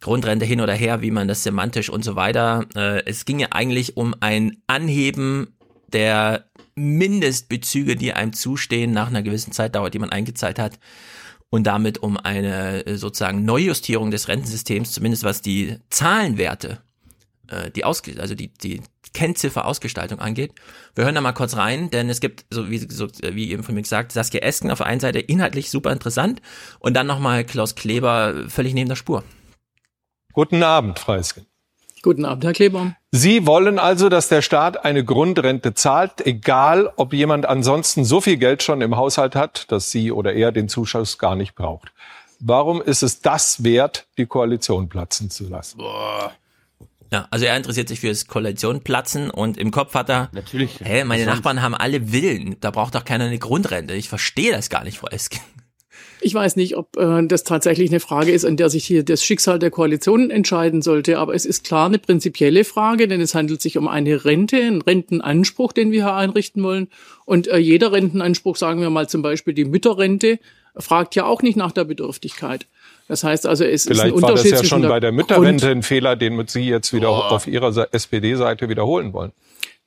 Grundrente 0.00 0.46
hin 0.46 0.62
oder 0.62 0.72
her, 0.72 1.02
wie 1.02 1.10
man 1.10 1.28
das 1.28 1.42
semantisch 1.42 1.90
und 1.90 2.04
so 2.04 2.16
weiter. 2.16 2.64
Äh, 2.74 3.04
es 3.04 3.26
ging 3.26 3.38
ja 3.38 3.48
eigentlich 3.50 3.98
um 3.98 4.14
ein 4.20 4.56
Anheben 4.66 5.54
der 5.92 6.46
Mindestbezüge, 6.76 7.96
die 7.96 8.12
einem 8.12 8.32
zustehen 8.32 8.92
nach 8.92 9.08
einer 9.08 9.22
gewissen 9.22 9.52
Zeitdauer, 9.52 9.90
die 9.90 9.98
man 9.98 10.10
eingezahlt 10.10 10.58
hat. 10.58 10.78
Und 11.48 11.64
damit 11.64 11.98
um 11.98 12.16
eine 12.16 12.86
äh, 12.86 12.96
sozusagen 12.96 13.44
Neujustierung 13.44 14.10
des 14.10 14.28
Rentensystems, 14.28 14.92
zumindest 14.92 15.24
was 15.24 15.42
die 15.42 15.78
Zahlenwerte, 15.90 16.80
äh, 17.48 17.70
die 17.70 17.84
Ausge 17.84 18.20
also 18.20 18.34
die, 18.34 18.48
die 18.48 18.82
Kennziffer-Ausgestaltung 19.14 20.18
angeht. 20.18 20.52
Wir 20.94 21.04
hören 21.04 21.14
da 21.14 21.20
mal 21.20 21.32
kurz 21.32 21.56
rein, 21.56 21.88
denn 21.90 22.10
es 22.10 22.20
gibt, 22.20 22.44
so 22.50 22.68
wie, 22.68 22.78
so, 22.78 23.08
wie 23.22 23.50
eben 23.50 23.62
von 23.62 23.74
mir 23.74 23.82
gesagt, 23.82 24.12
Saskia 24.12 24.42
Esken 24.42 24.70
auf 24.70 24.78
der 24.78 24.86
einen 24.86 25.00
Seite 25.00 25.20
inhaltlich 25.20 25.70
super 25.70 25.92
interessant 25.92 26.42
und 26.80 26.94
dann 26.94 27.06
nochmal 27.06 27.44
Klaus 27.44 27.74
Kleber 27.74 28.44
völlig 28.48 28.74
neben 28.74 28.88
der 28.88 28.96
Spur. 28.96 29.24
Guten 30.32 30.62
Abend, 30.62 30.98
Freisken. 30.98 31.46
Guten 32.06 32.24
Abend, 32.24 32.44
Herr 32.44 32.52
Kleber. 32.52 32.94
Sie 33.10 33.48
wollen 33.48 33.80
also, 33.80 34.08
dass 34.08 34.28
der 34.28 34.40
Staat 34.40 34.84
eine 34.84 35.04
Grundrente 35.04 35.74
zahlt, 35.74 36.24
egal 36.24 36.92
ob 36.94 37.12
jemand 37.12 37.46
ansonsten 37.46 38.04
so 38.04 38.20
viel 38.20 38.36
Geld 38.36 38.62
schon 38.62 38.80
im 38.80 38.96
Haushalt 38.96 39.34
hat, 39.34 39.72
dass 39.72 39.90
sie 39.90 40.12
oder 40.12 40.32
er 40.32 40.52
den 40.52 40.68
Zuschuss 40.68 41.18
gar 41.18 41.34
nicht 41.34 41.56
braucht. 41.56 41.88
Warum 42.38 42.80
ist 42.80 43.02
es 43.02 43.22
das 43.22 43.64
wert, 43.64 44.06
die 44.18 44.26
Koalition 44.26 44.88
platzen 44.88 45.30
zu 45.30 45.48
lassen? 45.48 45.80
Ja, 47.10 47.26
also 47.32 47.44
er 47.44 47.56
interessiert 47.56 47.88
sich 47.88 47.98
fürs 47.98 48.28
Koalitionplatzen 48.28 49.28
und 49.28 49.58
im 49.58 49.72
Kopf 49.72 49.94
hat 49.94 50.08
er, 50.08 50.28
Natürlich. 50.30 50.78
hä, 50.84 51.02
meine 51.02 51.26
Nachbarn 51.26 51.60
haben 51.60 51.74
alle 51.74 52.12
Villen, 52.12 52.54
da 52.60 52.70
braucht 52.70 52.94
doch 52.94 53.04
keiner 53.04 53.24
eine 53.24 53.40
Grundrente. 53.40 53.94
Ich 53.94 54.08
verstehe 54.08 54.52
das 54.52 54.70
gar 54.70 54.84
nicht, 54.84 54.98
Frau 54.98 55.08
Esken. 55.08 55.40
Ich 56.26 56.34
weiß 56.34 56.56
nicht, 56.56 56.76
ob 56.76 56.96
äh, 56.96 57.24
das 57.24 57.44
tatsächlich 57.44 57.88
eine 57.88 58.00
Frage 58.00 58.32
ist, 58.32 58.44
an 58.44 58.56
der 58.56 58.68
sich 58.68 58.84
hier 58.84 59.04
das 59.04 59.22
Schicksal 59.22 59.60
der 59.60 59.70
Koalition 59.70 60.28
entscheiden 60.28 60.82
sollte, 60.82 61.20
aber 61.20 61.36
es 61.36 61.46
ist 61.46 61.62
klar 61.62 61.86
eine 61.86 62.00
prinzipielle 62.00 62.64
Frage, 62.64 63.06
denn 63.06 63.20
es 63.20 63.36
handelt 63.36 63.62
sich 63.62 63.78
um 63.78 63.86
eine 63.86 64.24
Rente, 64.24 64.56
einen 64.56 64.82
Rentenanspruch, 64.82 65.72
den 65.72 65.92
wir 65.92 66.02
hier 66.02 66.14
einrichten 66.14 66.64
wollen. 66.64 66.88
Und 67.26 67.46
äh, 67.46 67.58
jeder 67.58 67.92
Rentenanspruch, 67.92 68.56
sagen 68.56 68.80
wir 68.80 68.90
mal 68.90 69.08
zum 69.08 69.22
Beispiel 69.22 69.54
die 69.54 69.66
Mütterrente, 69.66 70.40
fragt 70.76 71.14
ja 71.14 71.26
auch 71.26 71.42
nicht 71.42 71.56
nach 71.56 71.70
der 71.70 71.84
Bedürftigkeit. 71.84 72.66
Das 73.06 73.22
heißt 73.22 73.46
also, 73.46 73.62
es 73.62 73.86
ist 73.86 73.92
ein 73.92 73.94
Vielleicht 73.94 74.14
war 74.20 74.32
das 74.32 74.40
Unterschied 74.40 74.52
ja 74.52 74.64
schon 74.64 74.82
der 74.82 74.88
bei 74.88 74.98
der 74.98 75.12
Mütterrente 75.12 75.70
ein 75.70 75.84
Fehler, 75.84 76.16
den 76.16 76.44
Sie 76.48 76.68
jetzt 76.68 76.92
wieder 76.92 77.08
auf 77.08 77.46
Ihrer 77.46 77.72
SPD-Seite 77.92 78.68
wiederholen 78.68 79.12
wollen. 79.12 79.30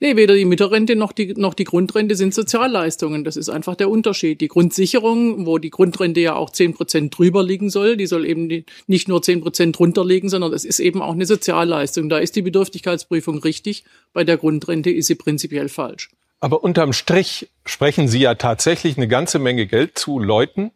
Nee, 0.02 0.16
weder 0.16 0.34
die 0.34 0.46
Mütterrente 0.46 0.96
noch 0.96 1.12
die, 1.12 1.34
noch 1.34 1.52
die 1.52 1.64
Grundrente 1.64 2.14
sind 2.14 2.32
Sozialleistungen. 2.32 3.22
Das 3.22 3.36
ist 3.36 3.50
einfach 3.50 3.76
der 3.76 3.90
Unterschied. 3.90 4.40
Die 4.40 4.48
Grundsicherung, 4.48 5.44
wo 5.44 5.58
die 5.58 5.68
Grundrente 5.68 6.20
ja 6.20 6.36
auch 6.36 6.48
zehn 6.48 6.72
Prozent 6.72 7.16
drüber 7.16 7.42
liegen 7.42 7.68
soll, 7.68 7.98
die 7.98 8.06
soll 8.06 8.24
eben 8.24 8.64
nicht 8.86 9.08
nur 9.08 9.20
zehn 9.20 9.42
Prozent 9.42 9.78
drunter 9.78 10.02
liegen, 10.02 10.30
sondern 10.30 10.52
das 10.52 10.64
ist 10.64 10.80
eben 10.80 11.02
auch 11.02 11.12
eine 11.12 11.26
Sozialleistung. 11.26 12.08
Da 12.08 12.16
ist 12.16 12.34
die 12.34 12.40
Bedürftigkeitsprüfung 12.40 13.40
richtig. 13.40 13.84
Bei 14.14 14.24
der 14.24 14.38
Grundrente 14.38 14.90
ist 14.90 15.08
sie 15.08 15.16
prinzipiell 15.16 15.68
falsch. 15.68 16.08
Aber 16.40 16.64
unterm 16.64 16.94
Strich 16.94 17.50
sprechen 17.66 18.08
Sie 18.08 18.20
ja 18.20 18.34
tatsächlich 18.34 18.96
eine 18.96 19.06
ganze 19.06 19.38
Menge 19.38 19.66
Geld 19.66 19.98
zu 19.98 20.18
Leuten, 20.18 20.70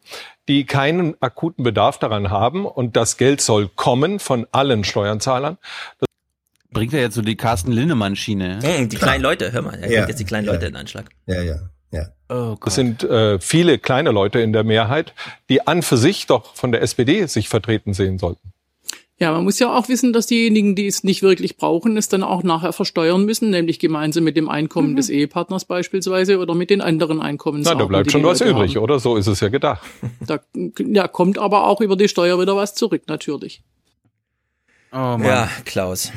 die 0.49 0.67
keinen 0.67 1.15
akuten 1.23 1.65
Bedarf 1.65 1.99
daran 1.99 2.29
haben. 2.29 2.67
Und 2.67 2.97
das 2.97 3.17
Geld 3.17 3.41
soll 3.41 3.71
kommen 3.75 4.19
von 4.19 4.47
allen 4.53 4.85
Steuerzahlern. 4.85 5.57
Das 5.99 6.09
Bringt 6.75 6.93
er 6.93 7.01
jetzt 7.01 7.15
so 7.15 7.23
die 7.23 7.37
Carsten 7.37 7.73
Linnemann-Schiene? 7.73 8.59
Hey, 8.63 8.87
die 8.87 8.97
kleinen 8.97 9.23
Leute, 9.23 9.53
hör 9.53 9.63
mal, 9.63 9.75
er 9.75 9.91
Ja, 9.91 9.97
bringt 10.01 10.09
jetzt 10.11 10.19
die 10.21 10.25
kleinen 10.27 10.47
ja. 10.47 10.53
Leute 10.53 10.67
in 10.67 10.77
Anschlag. 10.77 11.07
Ja, 11.27 11.41
ja, 11.43 11.57
ja. 11.91 12.09
Oh 12.29 12.57
Das 12.63 12.75
sind 12.75 13.03
äh, 13.05 13.39
viele 13.41 13.79
kleine 13.79 14.11
Leute 14.11 14.41
in 14.41 14.53
der 14.53 14.65
Mehrheit, 14.65 15.15
die 15.49 15.67
an 15.67 15.83
für 15.83 15.97
sich 15.97 16.27
doch 16.27 16.55
von 16.55 16.73
der 16.73 16.83
SPD 16.83 17.25
sich 17.27 17.49
vertreten 17.49 17.95
sehen 17.95 18.19
sollten. 18.19 18.53
Ja, 19.21 19.31
man 19.31 19.45
muss 19.45 19.61
ja 19.61 19.73
auch 19.73 19.89
wissen, 19.89 20.13
dass 20.13 20.27
diejenigen, 20.27 20.75
die 20.75 20.89
es 20.89 21.05
nicht 21.05 21.23
wirklich 21.23 21.57
brauchen, 21.57 21.97
es 21.97 22.09
dann 22.09 22.25
auch 22.25 22.43
nachher 22.43 22.73
versteuern 22.73 23.25
müssen, 23.25 23.51
nämlich 23.51 23.79
gemeinsam 23.79 24.25
mit 24.25 24.37
dem 24.37 24.49
Einkommen 24.49 24.91
Mhm. 24.93 24.97
des 24.97 25.09
Ehepartners 25.09 25.67
beispielsweise 25.67 26.39
oder 26.41 26.55
mit 26.57 26.69
den 26.69 26.81
anderen 26.81 27.19
Na, 27.19 27.25
Einkommensarten. 27.25 27.79
da 27.79 27.85
bleibt 27.87 28.11
schon 28.11 28.25
was 28.25 28.41
Leute 28.41 28.51
übrig, 28.51 28.75
haben. 28.75 28.83
oder? 28.83 28.99
So 28.99 29.17
ist 29.17 29.29
es 29.29 29.39
ja 29.39 29.49
gedacht. 29.49 29.83
Da 30.27 30.41
ja, 30.79 31.07
kommt 31.07 31.39
aber 31.39 31.69
auch 31.69 31.81
über 31.81 31.95
die 31.97 32.09
Steuer 32.09 32.41
wieder 32.41 32.57
was 32.57 32.75
zurück, 32.75 33.03
natürlich. 33.07 33.63
Oh 34.93 35.17
Ja, 35.23 35.49
Klaus. 35.65 36.11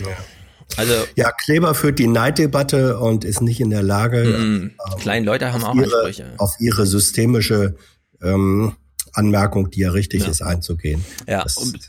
Also 0.75 0.93
Ja, 1.15 1.31
Kleber 1.31 1.73
führt 1.73 1.97
die 1.99 2.07
Neiddebatte 2.07 2.99
und 2.99 3.23
ist 3.23 3.41
nicht 3.41 3.59
in 3.61 3.69
der 3.69 3.83
Lage, 3.83 4.23
Mhm. 4.25 4.71
kleine 4.99 5.25
Leute 5.25 5.53
haben 5.53 5.63
auch 5.63 5.75
ihre, 5.75 5.95
Ansprüche. 6.05 6.33
auf 6.37 6.55
ihre 6.59 6.85
systemische 6.85 7.75
ähm, 8.21 8.73
Anmerkung, 9.13 9.69
die 9.71 9.81
ja 9.81 9.91
richtig 9.91 10.27
ist, 10.27 10.41
einzugehen. 10.41 11.03
Ja. 11.27 11.43
Das, 11.43 11.57
Und 11.57 11.79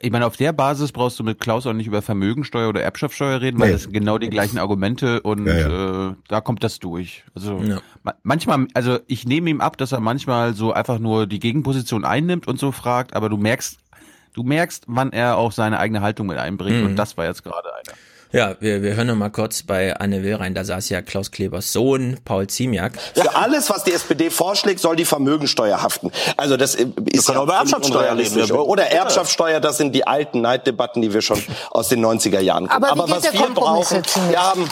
ich 0.00 0.10
meine, 0.10 0.26
auf 0.26 0.36
der 0.36 0.52
Basis 0.52 0.92
brauchst 0.92 1.18
du 1.18 1.24
mit 1.24 1.40
Klaus 1.40 1.66
auch 1.66 1.72
nicht 1.72 1.86
über 1.86 2.02
Vermögensteuer 2.02 2.68
oder 2.68 2.82
Erbschaftssteuer 2.82 3.40
reden, 3.40 3.58
weil 3.58 3.68
Nee. 3.68 3.72
das 3.72 3.82
sind 3.84 3.92
genau 3.92 4.18
die 4.18 4.28
gleichen 4.28 4.58
Argumente 4.58 5.22
und 5.22 5.46
Ja, 5.46 6.10
Äh, 6.10 6.14
da 6.28 6.40
kommt 6.40 6.62
das 6.62 6.78
durch. 6.78 7.24
Also 7.34 7.58
Ja. 7.62 7.80
ma 8.02 8.14
manchmal, 8.22 8.66
also 8.74 8.98
ich 9.06 9.26
nehme 9.26 9.48
ihm 9.50 9.60
ab, 9.60 9.78
dass 9.78 9.92
er 9.92 10.00
manchmal 10.00 10.54
so 10.54 10.72
einfach 10.72 10.98
nur 10.98 11.26
die 11.26 11.38
Gegenposition 11.40 12.04
einnimmt 12.04 12.46
und 12.46 12.58
so 12.58 12.70
fragt, 12.70 13.14
aber 13.16 13.28
du 13.30 13.36
merkst, 13.38 13.78
du 14.34 14.42
merkst, 14.42 14.84
wann 14.86 15.12
er 15.12 15.38
auch 15.38 15.52
seine 15.52 15.78
eigene 15.78 16.02
Haltung 16.02 16.26
mit 16.26 16.38
einbringt 16.38 16.80
Mhm. 16.80 16.86
und 16.86 16.96
das 16.96 17.16
war 17.16 17.24
jetzt 17.24 17.42
gerade 17.42 17.72
einer. 17.74 17.96
Ja, 18.32 18.56
wir, 18.58 18.82
wir 18.82 18.96
hören 18.96 19.06
noch 19.06 19.14
mal 19.14 19.30
kurz 19.30 19.62
bei 19.62 19.96
Anne 19.96 20.24
Will 20.24 20.34
rein. 20.34 20.56
Da 20.56 20.64
saß 20.64 20.88
ja 20.88 21.02
Klaus 21.02 21.30
Klebers 21.30 21.72
Sohn, 21.72 22.18
Paul 22.24 22.48
Ziemiak. 22.48 22.94
Für 23.14 23.36
alles, 23.36 23.70
was 23.70 23.84
die 23.84 23.92
SPD 23.92 24.28
vorschlägt, 24.28 24.80
soll 24.80 24.96
die 24.96 25.04
Vermögensteuer 25.04 25.80
haften. 25.80 26.10
Also 26.36 26.56
das 26.56 26.74
äh, 26.74 26.88
ist 27.12 27.28
ja 27.28 27.38
auch 27.38 27.44
über 27.44 27.54
Erbschaftssteuer 27.54 28.16
reden. 28.16 28.50
Oder. 28.50 28.90
Erbschaftssteuer, 28.90 29.60
das 29.60 29.76
sind 29.76 29.94
die 29.94 30.04
alten 30.04 30.40
Neiddebatten, 30.40 31.00
die 31.00 31.14
wir 31.14 31.22
schon 31.22 31.40
aus 31.70 31.90
den 31.90 32.04
90er 32.04 32.40
Jahren 32.40 32.68
kennen. 32.68 32.82
Aber 32.82 33.04
geht 33.04 33.14
was 33.14 33.32
wir 33.32 33.50
brauchen, 33.54 34.02
wir 34.28 34.40
haben 34.42 34.68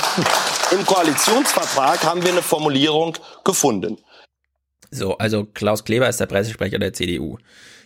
im 0.72 0.84
Koalitionsvertrag 0.84 2.02
haben 2.04 2.24
wir 2.24 2.32
eine 2.32 2.42
Formulierung 2.42 3.16
gefunden. 3.44 3.96
So, 4.90 5.16
also 5.18 5.44
Klaus 5.44 5.84
Kleber 5.84 6.08
ist 6.08 6.18
der 6.18 6.26
Pressesprecher 6.26 6.80
der 6.80 6.92
CDU. 6.94 7.38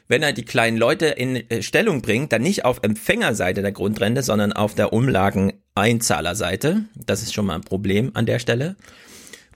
Wenn 0.08 0.22
er 0.22 0.32
die 0.32 0.44
kleinen 0.44 0.76
Leute 0.76 1.06
in 1.06 1.36
äh, 1.50 1.62
Stellung 1.62 2.02
bringt, 2.02 2.32
dann 2.32 2.42
nicht 2.42 2.64
auf 2.64 2.80
Empfängerseite 2.82 3.62
der 3.62 3.72
Grundrente, 3.72 4.22
sondern 4.22 4.52
auf 4.52 4.74
der 4.74 4.92
Umlageneinzahlerseite. 4.92 6.84
Das 6.94 7.22
ist 7.22 7.34
schon 7.34 7.46
mal 7.46 7.56
ein 7.56 7.62
Problem 7.62 8.12
an 8.14 8.26
der 8.26 8.38
Stelle. 8.38 8.76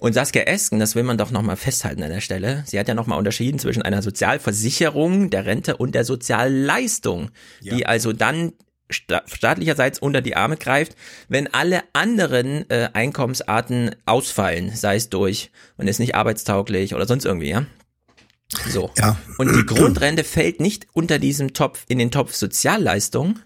Und 0.00 0.14
Saskia 0.14 0.42
Esken, 0.44 0.80
das 0.80 0.94
will 0.94 1.02
man 1.02 1.18
doch 1.18 1.30
nochmal 1.30 1.56
festhalten 1.56 2.02
an 2.02 2.10
der 2.10 2.22
Stelle. 2.22 2.64
Sie 2.66 2.78
hat 2.78 2.88
ja 2.88 2.94
nochmal 2.94 3.18
unterschieden 3.18 3.58
zwischen 3.58 3.82
einer 3.82 4.00
Sozialversicherung 4.00 5.28
der 5.28 5.44
Rente 5.44 5.76
und 5.76 5.94
der 5.94 6.06
Sozialleistung, 6.06 7.30
die 7.60 7.84
also 7.84 8.14
dann 8.14 8.54
sta 8.88 9.22
staatlicherseits 9.26 9.98
unter 9.98 10.22
die 10.22 10.36
Arme 10.36 10.56
greift, 10.56 10.96
wenn 11.28 11.52
alle 11.52 11.82
anderen 11.92 12.68
äh, 12.70 12.88
Einkommensarten 12.92 13.94
ausfallen, 14.06 14.74
sei 14.74 14.96
es 14.96 15.10
durch, 15.10 15.50
man 15.76 15.86
ist 15.86 16.00
nicht 16.00 16.14
arbeitstauglich 16.14 16.94
oder 16.94 17.06
sonst 17.06 17.26
irgendwie, 17.26 17.50
ja. 17.50 17.66
So. 18.68 18.90
Ja. 18.96 19.16
Und 19.38 19.54
die 19.54 19.64
Grundrente 19.66 20.24
fällt 20.24 20.60
nicht 20.60 20.86
unter 20.92 21.18
diesem 21.18 21.52
Topf, 21.52 21.84
in 21.88 21.98
den 21.98 22.10
Topf 22.10 22.34
Sozialleistung. 22.34 23.38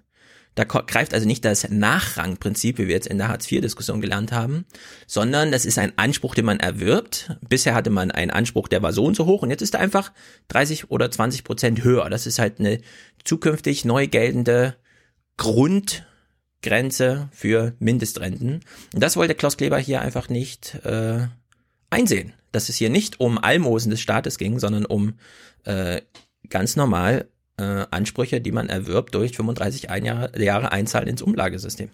Da 0.54 0.62
greift 0.64 1.14
also 1.14 1.26
nicht 1.26 1.44
das 1.44 1.68
Nachrangprinzip, 1.68 2.78
wie 2.78 2.86
wir 2.86 2.94
jetzt 2.94 3.08
in 3.08 3.18
der 3.18 3.26
Hartz-IV-Diskussion 3.26 4.00
gelernt 4.00 4.30
haben, 4.30 4.66
sondern 5.08 5.50
das 5.50 5.64
ist 5.66 5.78
ein 5.78 5.92
Anspruch, 5.96 6.36
den 6.36 6.44
man 6.44 6.60
erwirbt. 6.60 7.36
Bisher 7.48 7.74
hatte 7.74 7.90
man 7.90 8.12
einen 8.12 8.30
Anspruch, 8.30 8.68
der 8.68 8.80
war 8.80 8.92
so 8.92 9.04
und 9.04 9.16
so 9.16 9.26
hoch 9.26 9.42
und 9.42 9.50
jetzt 9.50 9.62
ist 9.62 9.74
er 9.74 9.80
einfach 9.80 10.12
30 10.48 10.92
oder 10.92 11.10
20 11.10 11.42
Prozent 11.42 11.82
höher. 11.82 12.08
Das 12.08 12.26
ist 12.26 12.38
halt 12.38 12.60
eine 12.60 12.80
zukünftig 13.24 13.84
neu 13.84 14.06
geltende 14.06 14.76
Grundgrenze 15.36 17.28
für 17.32 17.74
Mindestrenten. 17.80 18.60
Und 18.94 19.02
das 19.02 19.16
wollte 19.16 19.34
Klaus 19.34 19.56
Kleber 19.56 19.78
hier 19.78 20.02
einfach 20.02 20.28
nicht 20.28 20.76
äh, 20.84 21.26
einsehen, 21.90 22.32
dass 22.54 22.68
es 22.68 22.76
hier 22.76 22.90
nicht 22.90 23.20
um 23.20 23.38
Almosen 23.38 23.90
des 23.90 24.00
Staates 24.00 24.38
ging, 24.38 24.58
sondern 24.58 24.86
um 24.86 25.14
äh, 25.64 26.00
ganz 26.50 26.76
normal 26.76 27.26
äh, 27.56 27.84
Ansprüche, 27.90 28.40
die 28.40 28.52
man 28.52 28.68
erwirbt 28.68 29.14
durch 29.14 29.36
35 29.36 29.90
ein 29.90 30.04
Jahre, 30.04 30.42
Jahre 30.42 30.72
Einzahlen 30.72 31.08
ins 31.08 31.22
Umlagesystem. 31.22 31.88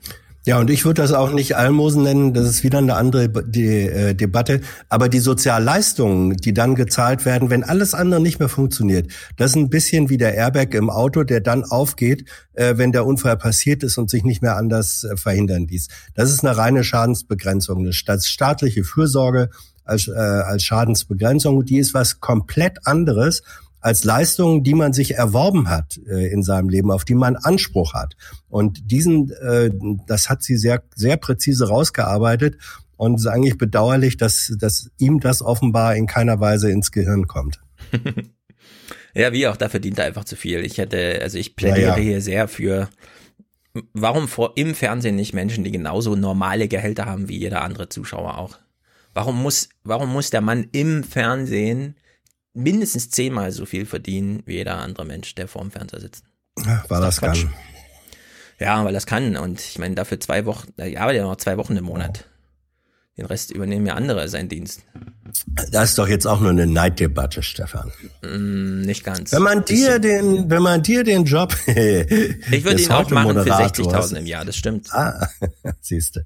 Ja, 0.46 0.58
und 0.58 0.70
ich 0.70 0.86
würde 0.86 1.02
das 1.02 1.12
auch 1.12 1.32
nicht 1.32 1.54
Almosen 1.56 2.02
nennen, 2.02 2.32
das 2.32 2.48
ist 2.48 2.64
wieder 2.64 2.78
eine 2.78 2.94
andere 2.94 3.28
die, 3.28 3.66
äh, 3.66 4.14
Debatte. 4.14 4.62
Aber 4.88 5.10
die 5.10 5.18
Sozialleistungen, 5.18 6.34
die 6.38 6.54
dann 6.54 6.74
gezahlt 6.76 7.26
werden, 7.26 7.50
wenn 7.50 7.62
alles 7.62 7.92
andere 7.92 8.22
nicht 8.22 8.38
mehr 8.38 8.48
funktioniert, 8.48 9.12
das 9.36 9.50
ist 9.50 9.56
ein 9.56 9.68
bisschen 9.68 10.08
wie 10.08 10.16
der 10.16 10.34
Airbag 10.34 10.72
im 10.72 10.88
Auto, 10.88 11.24
der 11.24 11.40
dann 11.42 11.64
aufgeht, 11.64 12.24
äh, 12.54 12.78
wenn 12.78 12.90
der 12.92 13.04
Unfall 13.04 13.36
passiert 13.36 13.82
ist 13.82 13.98
und 13.98 14.08
sich 14.08 14.24
nicht 14.24 14.40
mehr 14.40 14.56
anders 14.56 15.04
äh, 15.04 15.18
verhindern 15.18 15.66
ließ. 15.66 15.88
Das 16.14 16.30
ist 16.30 16.42
eine 16.42 16.56
reine 16.56 16.84
Schadensbegrenzung, 16.84 17.92
sta- 17.92 18.18
staatliche 18.18 18.82
Fürsorge 18.82 19.50
als, 19.90 20.08
äh, 20.08 20.12
als 20.12 20.62
Schadensbegrenzung. 20.62 21.64
Die 21.64 21.78
ist 21.78 21.92
was 21.92 22.20
komplett 22.20 22.86
anderes 22.86 23.42
als 23.80 24.04
Leistungen, 24.04 24.62
die 24.62 24.74
man 24.74 24.92
sich 24.92 25.14
erworben 25.14 25.68
hat 25.68 25.98
äh, 26.08 26.30
in 26.32 26.42
seinem 26.42 26.68
Leben, 26.68 26.90
auf 26.90 27.04
die 27.04 27.14
man 27.14 27.36
Anspruch 27.36 27.94
hat. 27.94 28.14
Und 28.48 28.90
diesen, 28.90 29.30
äh, 29.32 29.70
das 30.06 30.28
hat 30.28 30.42
sie 30.42 30.56
sehr, 30.56 30.82
sehr 30.94 31.16
präzise 31.16 31.68
rausgearbeitet. 31.68 32.56
Und 32.96 33.14
es 33.14 33.22
ist 33.22 33.26
eigentlich 33.26 33.56
bedauerlich, 33.56 34.16
dass, 34.16 34.54
dass 34.58 34.90
ihm 34.98 35.20
das 35.20 35.42
offenbar 35.42 35.96
in 35.96 36.06
keiner 36.06 36.40
Weise 36.40 36.70
ins 36.70 36.92
Gehirn 36.92 37.26
kommt. 37.26 37.60
Ja, 39.14 39.32
wie 39.32 39.48
auch, 39.48 39.56
da 39.56 39.68
verdient 39.68 39.98
er 39.98 40.04
einfach 40.04 40.24
zu 40.24 40.36
viel. 40.36 40.64
Ich 40.64 40.78
hätte, 40.78 41.20
also 41.22 41.38
ich 41.38 41.56
plädiere 41.56 41.80
Ja, 41.80 41.96
ja. 41.96 42.02
hier 42.02 42.20
sehr 42.20 42.48
für, 42.48 42.88
warum 43.92 44.28
vor 44.28 44.52
im 44.56 44.74
Fernsehen 44.74 45.16
nicht 45.16 45.34
Menschen, 45.34 45.64
die 45.64 45.72
genauso 45.72 46.14
normale 46.14 46.68
Gehälter 46.68 47.06
haben 47.06 47.28
wie 47.28 47.38
jeder 47.38 47.62
andere 47.62 47.88
Zuschauer 47.88 48.38
auch? 48.38 48.58
Warum 49.14 49.42
muss, 49.42 49.68
warum 49.84 50.12
muss 50.12 50.30
der 50.30 50.40
Mann 50.40 50.68
im 50.72 51.02
Fernsehen 51.04 51.96
mindestens 52.54 53.10
zehnmal 53.10 53.52
so 53.52 53.66
viel 53.66 53.86
verdienen 53.86 54.42
wie 54.46 54.54
jeder 54.54 54.78
andere 54.78 55.04
Mensch, 55.04 55.34
der 55.34 55.48
vor 55.48 55.62
dem 55.62 55.70
Fernseher 55.70 56.00
sitzt? 56.00 56.24
Ja, 56.64 56.84
War 56.88 57.00
das 57.00 57.18
Quatsch. 57.18 57.42
kann. 57.44 57.54
Ja, 58.58 58.84
weil 58.84 58.92
das 58.92 59.06
kann. 59.06 59.36
Und 59.36 59.60
ich 59.60 59.78
meine, 59.78 59.94
dafür 59.94 60.20
zwei 60.20 60.44
Wochen, 60.44 60.68
ich 60.76 61.00
arbeite 61.00 61.18
ja 61.18 61.24
noch 61.24 61.36
zwei 61.36 61.56
Wochen 61.56 61.76
im 61.76 61.84
Monat. 61.84 62.26
Den 63.16 63.26
Rest 63.26 63.50
übernehmen 63.50 63.86
ja 63.86 63.94
andere 63.94 64.28
seinen 64.28 64.48
Dienst. 64.48 64.82
Das 65.70 65.90
ist 65.90 65.98
doch 65.98 66.08
jetzt 66.08 66.26
auch 66.26 66.40
nur 66.40 66.50
eine 66.50 66.66
Neiddebatte, 66.66 67.42
Stefan. 67.42 67.90
Mm, 68.22 68.82
nicht 68.82 69.04
ganz. 69.04 69.32
Wenn 69.32 69.42
man 69.42 69.64
dir 69.64 69.98
den, 69.98 70.48
wenn 70.50 70.62
man 70.62 70.82
dir 70.82 71.04
den 71.04 71.24
Job, 71.24 71.54
Ich 71.66 72.64
würde 72.64 72.80
ihn 72.82 72.90
auch 72.90 73.10
machen 73.10 73.32
für 73.34 73.52
Automoderators- 73.54 74.12
60.000 74.12 74.16
im 74.16 74.26
Jahr, 74.26 74.44
das 74.44 74.56
stimmt. 74.56 74.88
Ah, 74.92 75.28
siehst 75.80 76.16
du. 76.16 76.20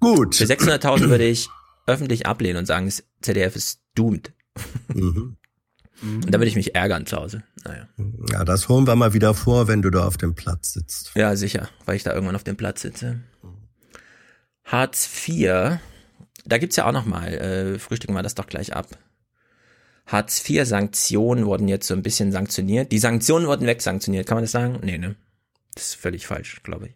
Gut. 0.00 0.36
Für 0.36 0.44
600.000 0.44 1.08
würde 1.08 1.24
ich 1.26 1.48
öffentlich 1.86 2.26
ablehnen 2.26 2.58
und 2.58 2.66
sagen, 2.66 2.86
das 2.86 3.04
ZDF 3.20 3.56
ist 3.56 3.82
doomed. 3.94 4.32
Mhm. 4.88 5.36
Und 6.02 6.34
da 6.34 6.38
würde 6.38 6.48
ich 6.48 6.56
mich 6.56 6.74
ärgern 6.74 7.06
zu 7.06 7.16
Hause. 7.16 7.44
Naja. 7.64 7.88
Ja, 8.32 8.44
das 8.44 8.68
holen 8.68 8.86
wir 8.86 8.96
mal 8.96 9.12
wieder 9.12 9.34
vor, 9.34 9.68
wenn 9.68 9.82
du 9.82 9.90
da 9.90 10.04
auf 10.04 10.16
dem 10.16 10.34
Platz 10.34 10.72
sitzt. 10.72 11.12
Ja, 11.14 11.36
sicher, 11.36 11.68
weil 11.84 11.96
ich 11.96 12.02
da 12.02 12.12
irgendwann 12.12 12.34
auf 12.34 12.44
dem 12.44 12.56
Platz 12.56 12.82
sitze. 12.82 13.20
Hartz 14.64 15.08
IV, 15.28 15.78
da 16.44 16.58
gibt's 16.58 16.76
ja 16.76 16.86
auch 16.86 16.92
noch 16.92 17.06
mal, 17.06 17.32
äh, 17.32 17.78
frühstücken 17.78 18.14
wir 18.14 18.22
das 18.22 18.34
doch 18.34 18.46
gleich 18.46 18.74
ab. 18.74 18.88
Hartz 20.06 20.48
IV 20.48 20.66
Sanktionen 20.66 21.46
wurden 21.46 21.68
jetzt 21.68 21.86
so 21.86 21.94
ein 21.94 22.02
bisschen 22.02 22.32
sanktioniert. 22.32 22.90
Die 22.90 22.98
Sanktionen 22.98 23.46
wurden 23.46 23.66
wegsanktioniert, 23.66 24.26
kann 24.26 24.36
man 24.36 24.44
das 24.44 24.52
sagen? 24.52 24.80
Nee, 24.82 24.98
ne? 24.98 25.14
Das 25.74 25.88
ist 25.88 25.94
völlig 25.94 26.26
falsch, 26.26 26.62
glaube 26.64 26.88
ich. 26.88 26.94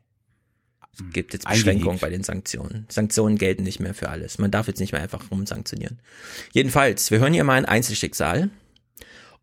Es 0.99 1.13
gibt 1.13 1.35
jetzt 1.35 1.47
Beschränkungen 1.47 1.99
bei 1.99 2.09
den 2.09 2.23
Sanktionen. 2.23 2.87
Sanktionen 2.89 3.37
gelten 3.37 3.65
nicht 3.65 3.81
mehr 3.81 3.95
für 3.95 4.09
alles. 4.09 4.39
Man 4.39 4.51
darf 4.51 4.67
jetzt 4.67 4.81
nicht 4.81 4.93
mehr 4.93 5.03
einfach 5.03 5.31
rumsanktionieren. 5.31 5.99
Jedenfalls, 6.53 7.11
wir 7.11 7.19
hören 7.19 7.35
hier 7.35 7.45
mal 7.45 7.55
ein 7.55 7.67
Einzelschicksal. 7.67 8.51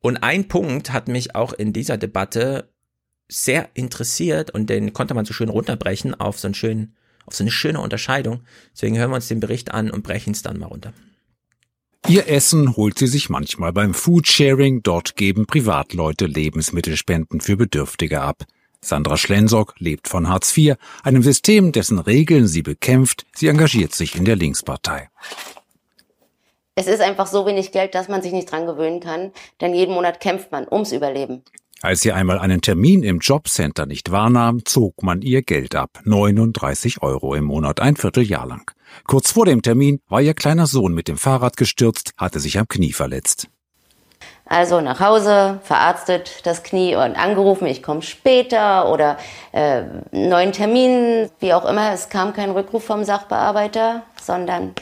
Und 0.01 0.17
ein 0.17 0.47
Punkt 0.47 0.91
hat 0.91 1.07
mich 1.07 1.35
auch 1.35 1.53
in 1.53 1.71
dieser 1.71 1.97
Debatte 1.97 2.69
sehr 3.29 3.69
interessiert 3.73 4.51
und 4.51 4.69
den 4.69 4.93
konnte 4.93 5.13
man 5.13 5.25
so 5.25 5.33
schön 5.33 5.49
runterbrechen 5.49 6.13
auf 6.13 6.39
so 6.39 6.47
einen 6.47 6.55
schönen, 6.55 6.95
auf 7.25 7.35
so 7.35 7.43
eine 7.43 7.51
schöne 7.51 7.79
Unterscheidung. 7.79 8.41
Deswegen 8.73 8.97
hören 8.97 9.11
wir 9.11 9.15
uns 9.15 9.27
den 9.27 9.39
Bericht 9.39 9.71
an 9.71 9.91
und 9.91 10.03
brechen 10.03 10.33
es 10.33 10.41
dann 10.41 10.59
mal 10.59 10.67
runter. 10.67 10.93
Ihr 12.09 12.27
Essen 12.27 12.75
holt 12.75 12.99
sie 12.99 13.07
sich 13.07 13.29
manchmal 13.29 13.71
beim 13.71 13.93
Foodsharing. 13.93 14.83
Dort 14.83 15.15
geben 15.15 15.45
Privatleute 15.45 16.25
Lebensmittelspenden 16.25 17.39
für 17.39 17.55
Bedürftige 17.55 18.21
ab. 18.21 18.43
Sandra 18.83 19.17
Schlensock 19.17 19.75
lebt 19.79 20.07
von 20.07 20.29
Hartz 20.29 20.55
IV, 20.55 20.75
einem 21.03 21.23
System, 21.23 21.71
dessen 21.71 21.99
Regeln 21.99 22.47
sie 22.47 22.61
bekämpft. 22.61 23.25
Sie 23.33 23.47
engagiert 23.47 23.93
sich 23.95 24.15
in 24.15 24.25
der 24.25 24.35
Linkspartei. 24.35 25.09
Es 26.75 26.87
ist 26.87 27.01
einfach 27.01 27.27
so 27.27 27.45
wenig 27.45 27.71
Geld, 27.71 27.95
dass 27.95 28.09
man 28.09 28.21
sich 28.21 28.33
nicht 28.33 28.51
dran 28.51 28.65
gewöhnen 28.65 28.99
kann, 28.99 29.31
denn 29.61 29.73
jeden 29.73 29.93
Monat 29.93 30.19
kämpft 30.19 30.51
man 30.51 30.67
ums 30.69 30.91
Überleben. 30.91 31.43
Als 31.81 32.01
sie 32.01 32.13
einmal 32.13 32.39
einen 32.39 32.61
Termin 32.61 33.03
im 33.03 33.19
Jobcenter 33.19 33.85
nicht 33.85 34.09
wahrnahm, 34.11 34.65
zog 34.65 35.03
man 35.03 35.21
ihr 35.21 35.41
Geld 35.41 35.75
ab. 35.75 35.99
39 36.05 37.01
Euro 37.01 37.35
im 37.35 37.43
Monat, 37.43 37.81
ein 37.81 37.97
Vierteljahr 37.97 38.47
lang. 38.47 38.71
Kurz 39.05 39.33
vor 39.33 39.45
dem 39.45 39.61
Termin 39.61 39.99
war 40.07 40.21
ihr 40.21 40.33
kleiner 40.33 40.65
Sohn 40.65 40.93
mit 40.93 41.07
dem 41.07 41.17
Fahrrad 41.17 41.57
gestürzt, 41.57 42.13
hatte 42.17 42.39
sich 42.39 42.57
am 42.57 42.67
Knie 42.67 42.93
verletzt. 42.93 43.49
Also 44.45 44.81
nach 44.81 44.99
Hause, 44.99 45.59
verarztet 45.63 46.45
das 46.45 46.63
Knie 46.63 46.95
und 46.95 47.15
angerufen, 47.15 47.65
ich 47.65 47.81
komme 47.81 48.01
später 48.01 48.91
oder 48.91 49.17
äh, 49.53 49.83
neuen 50.11 50.51
Termin, 50.51 51.29
wie 51.39 51.53
auch 51.53 51.65
immer. 51.65 51.93
Es 51.93 52.09
kam 52.09 52.33
kein 52.33 52.51
Rückruf 52.51 52.83
vom 52.83 53.03
Sachbearbeiter, 53.03 54.03
sondern 54.21 54.73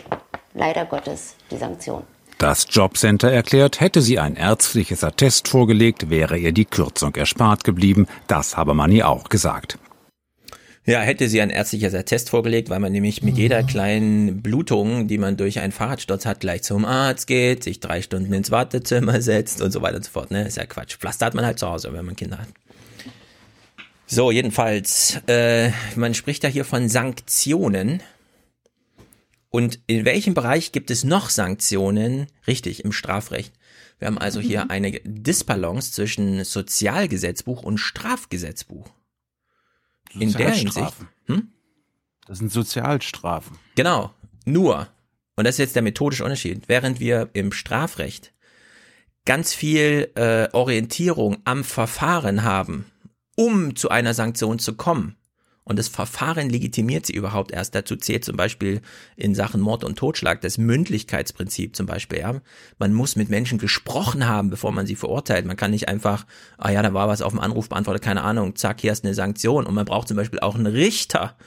leider 0.54 0.86
Gottes 0.86 1.36
die 1.52 1.58
Sanktion. 1.58 2.04
Das 2.40 2.66
Jobcenter 2.72 3.32
erklärt, 3.32 3.80
hätte 3.80 4.02
sie 4.02 4.18
ein 4.18 4.36
ärztliches 4.36 5.04
Attest 5.04 5.48
vorgelegt, 5.48 6.10
wäre 6.10 6.38
ihr 6.38 6.52
die 6.52 6.66
Kürzung 6.66 7.14
erspart 7.16 7.64
geblieben. 7.64 8.08
Das 8.26 8.58
habe 8.58 8.74
man 8.74 8.92
ihr 8.92 9.08
auch 9.08 9.30
gesagt. 9.30 9.78
Ja, 10.84 11.02
hätte 11.02 11.30
sie 11.30 11.40
ein 11.42 11.52
ärztliches 11.52 11.94
Attest 11.94 12.32
vorgelegt, 12.32 12.72
weil 12.72 12.80
man 12.80 12.92
nämlich 12.92 13.22
mit 13.22 13.38
jeder 13.38 13.62
kleinen 13.62 14.42
Blutung, 14.42 15.08
die 15.08 15.20
man 15.20 15.38
durch 15.38 15.60
einen 15.60 15.72
Fahrradsturz 15.72 16.26
hat, 16.26 16.40
gleich 16.40 16.64
zum 16.64 16.86
Arzt 16.86 17.28
geht, 17.28 17.64
sich 17.64 17.80
drei 17.80 18.02
Stunden 18.02 18.34
ins 18.34 18.50
Wartezimmer 18.50 19.22
setzt 19.22 19.62
und 19.62 19.72
so 19.72 19.84
weiter 19.84 19.98
und 19.98 20.06
so 20.06 20.12
fort. 20.12 20.32
Ne? 20.32 20.48
Ist 20.48 20.58
ja 20.58 20.66
Quatsch. 20.66 20.98
Pflaster 20.98 21.28
hat 21.28 21.36
man 21.36 21.46
halt 21.46 21.60
zu 21.60 21.68
Hause, 21.68 21.94
wenn 21.94 22.06
man 22.06 22.16
Kinder 22.16 22.40
hat. 22.40 22.48
So, 24.08 24.32
jedenfalls, 24.32 25.22
äh, 25.28 25.70
man 25.96 26.16
spricht 26.16 26.44
ja 26.44 26.50
hier 26.50 26.66
von 26.66 26.90
Sanktionen. 26.90 28.02
Und 29.52 29.80
in 29.86 30.04
welchem 30.04 30.34
Bereich 30.34 30.72
gibt 30.72 30.90
es 30.90 31.04
noch 31.04 31.30
Sanktionen? 31.30 32.26
Richtig, 32.48 32.84
im 32.84 32.92
Strafrecht. 32.92 33.54
Wir 34.00 34.08
haben 34.08 34.18
also 34.18 34.40
hier 34.40 34.72
eine 34.72 35.00
Disbalance 35.04 35.92
zwischen 35.92 36.44
Sozialgesetzbuch 36.44 37.62
und 37.62 37.78
Strafgesetzbuch. 37.78 38.90
In 40.14 40.34
der 40.34 40.52
Hinsicht. 40.52 40.94
Hm? 41.26 41.50
Das 42.28 42.40
sind 42.40 42.52
Sozialstrafen. 42.52 43.58
Genau. 43.76 44.14
Nur, 44.46 44.88
und 45.36 45.46
das 45.46 45.56
ist 45.56 45.60
jetzt 45.60 45.76
der 45.76 45.84
methodische 45.84 46.24
Unterschied, 46.24 46.68
während 46.68 47.00
wir 47.00 47.30
im 47.34 47.52
Strafrecht 47.52 48.34
ganz 49.26 49.54
viel 49.54 50.12
äh, 50.16 50.50
Orientierung 50.52 51.38
am 51.46 51.64
Verfahren 51.64 52.44
haben, 52.44 52.86
um 53.36 53.76
zu 53.76 53.90
einer 53.90 54.14
Sanktion 54.14 54.60
zu 54.60 54.76
kommen. 54.76 55.16
Und 55.64 55.78
das 55.78 55.88
Verfahren 55.88 56.50
legitimiert 56.50 57.06
sie 57.06 57.14
überhaupt 57.14 57.52
erst. 57.52 57.76
Dazu 57.76 57.96
zählt 57.96 58.26
zum 58.26 58.36
Beispiel 58.36 58.82
in 59.16 59.36
Sachen 59.36 59.62
Mord 59.62 59.84
und 59.84 59.96
Totschlag 59.96 60.42
das 60.42 60.58
Mündlichkeitsprinzip 60.58 61.76
zum 61.76 61.86
Beispiel. 61.86 62.20
Ja? 62.20 62.42
Man 62.80 62.94
muss 62.94 63.16
mit 63.16 63.30
Menschen 63.30 63.60
gesprochen 63.60 64.28
haben, 64.28 64.50
bevor 64.50 64.72
man 64.72 64.88
sie 64.88 64.96
verurteilt. 64.96 65.46
Man 65.46 65.58
kann 65.58 65.72
nicht 65.72 65.88
einfach, 65.88 66.26
ah 66.58 66.72
ja, 66.72 66.82
da 66.82 66.94
war 66.94 67.08
was 67.08 67.22
auf 67.22 67.32
dem 67.32 67.40
Anrufbeantworter, 67.40 68.00
keine 68.00 68.24
Ahnung, 68.24 68.56
zack, 68.56 68.82
hier 68.82 68.92
ist 68.92 69.06
eine 69.06 69.14
Sanktion. 69.14 69.68
Und 69.68 69.76
man 69.76 69.86
braucht 69.86 70.08
zum 70.08 70.18
Beispiel 70.18 70.40
auch 70.40 70.56
einen 70.56 70.66
Richter 70.66 71.38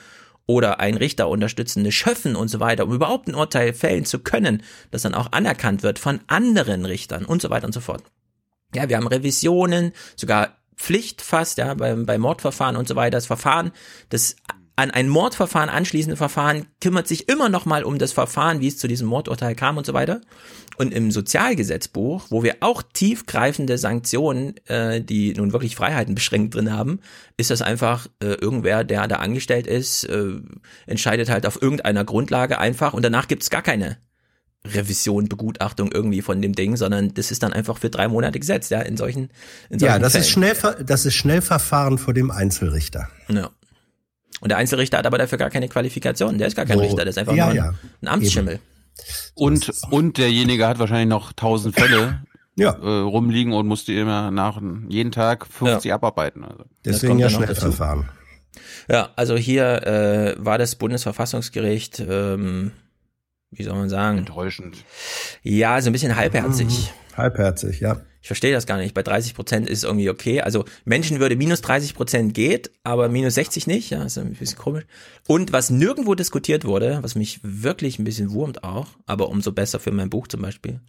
oder 0.47 0.79
einen 0.79 0.97
Richter 0.97 1.27
unterstützende 1.27 1.91
Schöffen 1.91 2.35
und 2.35 2.47
so 2.47 2.59
weiter, 2.59 2.85
um 2.85 2.93
überhaupt 2.93 3.27
ein 3.27 3.35
Urteil 3.35 3.73
fällen 3.73 4.05
zu 4.05 4.19
können, 4.19 4.63
das 4.91 5.01
dann 5.01 5.15
auch 5.15 5.31
anerkannt 5.31 5.83
wird 5.83 5.99
von 5.99 6.21
anderen 6.27 6.85
Richtern 6.85 7.25
und 7.25 7.41
so 7.41 7.49
weiter 7.49 7.65
und 7.65 7.73
so 7.73 7.81
fort. 7.81 8.03
Ja, 8.73 8.87
wir 8.89 8.97
haben 8.97 9.07
Revisionen, 9.07 9.91
sogar 10.15 10.57
Pflicht 10.75 11.21
fast, 11.21 11.57
ja, 11.57 11.73
beim, 11.73 12.05
bei 12.05 12.17
Mordverfahren 12.17 12.75
und 12.75 12.87
so 12.87 12.95
weiter. 12.95 13.17
Das 13.17 13.27
Verfahren, 13.27 13.71
das 14.09 14.35
an 14.77 14.91
ein 14.91 15.07
Mordverfahren 15.07 15.69
anschließende 15.69 16.17
Verfahren 16.17 16.65
kümmert 16.81 17.07
sich 17.07 17.29
immer 17.29 17.47
noch 17.47 17.65
mal 17.65 17.83
um 17.83 17.97
das 17.97 18.11
Verfahren, 18.11 18.59
wie 18.59 18.67
es 18.67 18.77
zu 18.77 18.87
diesem 18.87 19.07
Mordurteil 19.07 19.55
kam 19.55 19.77
und 19.77 19.85
so 19.85 19.93
weiter. 19.93 20.19
Und 20.77 20.93
im 20.93 21.11
Sozialgesetzbuch, 21.11 22.25
wo 22.29 22.43
wir 22.43 22.57
auch 22.59 22.81
tiefgreifende 22.81 23.77
Sanktionen, 23.77 24.55
äh, 24.65 25.01
die 25.01 25.33
nun 25.33 25.53
wirklich 25.53 25.77
Freiheiten 25.77 26.15
beschränkt 26.15 26.55
drin 26.55 26.73
haben, 26.73 26.99
ist 27.37 27.51
das 27.51 27.61
einfach 27.61 28.07
äh, 28.21 28.33
irgendwer, 28.33 28.83
der 28.83 29.07
da 29.07 29.17
angestellt 29.17 29.67
ist, 29.67 30.03
äh, 30.03 30.41
entscheidet 30.85 31.29
halt 31.29 31.45
auf 31.45 31.61
irgendeiner 31.61 32.03
Grundlage 32.03 32.59
einfach 32.59 32.93
und 32.93 33.03
danach 33.03 33.29
gibt's 33.29 33.49
gar 33.49 33.61
keine 33.61 33.97
Revision, 34.73 35.27
Begutachtung 35.29 35.91
irgendwie 35.91 36.21
von 36.21 36.41
dem 36.41 36.53
Ding, 36.53 36.75
sondern 36.77 37.13
das 37.13 37.31
ist 37.31 37.43
dann 37.43 37.53
einfach 37.53 37.77
für 37.77 37.89
drei 37.89 38.07
Monate 38.07 38.39
gesetzt, 38.39 38.71
ja, 38.71 38.81
in 38.81 38.97
solchen, 38.97 39.29
in 39.69 39.79
solchen 39.79 39.93
Ja, 39.93 39.99
das 39.99 40.13
Fällen. 40.13 40.23
ist, 40.23 40.29
schnell, 40.29 40.55
das 40.85 41.05
ist 41.05 41.13
Schnellverfahren 41.15 41.97
vor 41.97 42.13
dem 42.13 42.31
Einzelrichter. 42.31 43.09
Ja. 43.29 43.49
Und 44.41 44.49
der 44.49 44.57
Einzelrichter 44.57 44.97
hat 44.97 45.05
aber 45.05 45.17
dafür 45.17 45.37
gar 45.37 45.49
keine 45.49 45.67
Qualifikation. 45.69 46.37
Der 46.37 46.47
ist 46.47 46.55
gar 46.55 46.65
kein 46.65 46.77
So. 46.77 46.83
Richter, 46.83 46.97
der 46.97 47.07
ist 47.07 47.17
einfach 47.17 47.33
Ja, 47.33 47.45
nur 47.45 47.51
ein, 47.53 47.57
ja. 47.57 47.73
ein 48.01 48.07
Amtsschimmel. 48.07 48.59
Und, 49.33 49.71
und 49.91 50.17
derjenige 50.17 50.67
hat 50.67 50.79
wahrscheinlich 50.79 51.07
noch 51.09 51.33
tausend 51.33 51.75
Fälle 51.79 52.21
ja. 52.55 52.71
äh, 52.71 52.99
rumliegen 53.01 53.53
und 53.53 53.67
musste 53.67 53.93
immer 53.93 54.31
nach 54.31 54.61
jeden 54.89 55.11
Tag 55.11 55.47
50 55.47 55.91
abarbeiten. 55.93 56.43
Also. 56.43 56.63
Deswegen 56.83 57.19
ja. 57.19 57.29
Schnellverfahren. 57.29 58.09
Ja, 58.89 59.09
also 59.15 59.35
hier 59.35 59.83
äh, 59.87 60.35
war 60.37 60.57
das 60.57 60.75
Bundesverfassungsgericht, 60.75 62.03
ähm, 62.07 62.71
wie 63.57 63.63
soll 63.63 63.75
man 63.75 63.89
sagen? 63.89 64.19
Enttäuschend. 64.19 64.77
Ja, 65.43 65.81
so 65.81 65.89
ein 65.89 65.93
bisschen 65.93 66.15
halbherzig. 66.15 66.67
Mhm. 66.67 67.17
Halbherzig, 67.17 67.79
ja. 67.79 68.01
Ich 68.21 68.27
verstehe 68.27 68.53
das 68.53 68.65
gar 68.65 68.77
nicht. 68.77 68.95
Bei 68.95 69.03
30 69.03 69.35
Prozent 69.35 69.69
ist 69.69 69.83
irgendwie 69.83 70.09
okay. 70.09 70.41
Also 70.41 70.65
Menschenwürde 70.83 71.35
minus 71.35 71.61
30 71.61 71.93
Prozent 71.93 72.33
geht, 72.33 72.71
aber 72.83 73.07
minus 73.07 73.35
60 73.35 73.67
nicht. 73.67 73.91
Ja, 73.91 74.03
ist 74.03 74.17
ein 74.17 74.33
bisschen 74.33 74.57
komisch. 74.57 74.85
Und 75.27 75.53
was 75.53 75.69
nirgendwo 75.69 76.15
diskutiert 76.15 76.65
wurde, 76.65 76.99
was 77.03 77.13
mich 77.13 77.39
wirklich 77.43 77.99
ein 77.99 78.03
bisschen 78.03 78.31
wurmt 78.31 78.63
auch, 78.63 78.87
aber 79.05 79.29
umso 79.29 79.51
besser 79.51 79.79
für 79.79 79.91
mein 79.91 80.09
Buch 80.09 80.27
zum 80.27 80.41
Beispiel, 80.41 80.79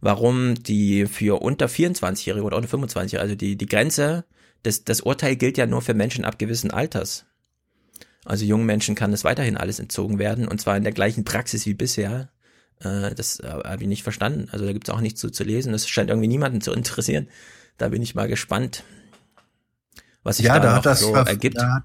warum 0.00 0.56
die 0.56 1.06
für 1.06 1.40
unter 1.40 1.66
24-Jährige 1.66 2.44
oder 2.44 2.56
unter 2.56 2.68
25 2.68 3.20
also 3.20 3.36
die, 3.36 3.56
die 3.56 3.66
Grenze, 3.66 4.24
das, 4.64 4.82
das 4.82 5.02
Urteil 5.02 5.36
gilt 5.36 5.58
ja 5.58 5.66
nur 5.66 5.82
für 5.82 5.94
Menschen 5.94 6.24
ab 6.24 6.38
gewissen 6.38 6.72
Alters. 6.72 7.26
Also 8.24 8.44
jungen 8.44 8.66
Menschen 8.66 8.94
kann 8.94 9.10
das 9.10 9.24
weiterhin 9.24 9.56
alles 9.56 9.80
entzogen 9.80 10.18
werden 10.18 10.46
und 10.48 10.60
zwar 10.60 10.76
in 10.76 10.84
der 10.84 10.92
gleichen 10.92 11.24
Praxis 11.24 11.66
wie 11.66 11.74
bisher. 11.74 12.28
Äh, 12.80 13.14
das 13.14 13.40
äh, 13.40 13.48
habe 13.48 13.82
ich 13.82 13.88
nicht 13.88 14.02
verstanden. 14.04 14.48
Also 14.52 14.64
da 14.64 14.72
gibt 14.72 14.88
es 14.88 14.94
auch 14.94 15.00
nichts 15.00 15.20
zu, 15.20 15.30
zu 15.30 15.42
lesen. 15.44 15.72
Das 15.72 15.88
scheint 15.88 16.08
irgendwie 16.10 16.28
niemanden 16.28 16.60
zu 16.60 16.72
interessieren. 16.72 17.28
Da 17.78 17.88
bin 17.88 18.00
ich 18.02 18.14
mal 18.14 18.28
gespannt, 18.28 18.84
was 20.22 20.36
sich 20.36 20.46
Ja, 20.46 20.54
da, 20.54 20.60
da 20.60 20.68
noch 20.70 20.76
hat 20.78 20.86
das 20.86 21.00
so 21.00 21.14
ergibt. 21.14 21.58
da 21.58 21.74
hat- 21.74 21.82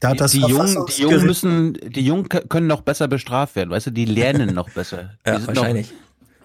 da 0.00 0.08
hat 0.10 0.20
das 0.20 0.32
die, 0.32 0.40
die 0.40 0.46
Jungen, 0.48 0.86
die 0.86 1.02
Jungen 1.02 1.26
müssen, 1.26 1.72
die 1.74 2.04
Jungen 2.04 2.28
können 2.28 2.66
noch 2.66 2.82
besser 2.82 3.08
bestraft 3.08 3.56
werden, 3.56 3.70
weißt 3.70 3.86
du, 3.86 3.90
die 3.90 4.04
lernen 4.04 4.54
noch 4.54 4.68
besser. 4.70 5.14
Die 5.26 5.30
Ja, 5.30 5.36
sind 5.38 5.48
wahrscheinlich. 5.48 5.92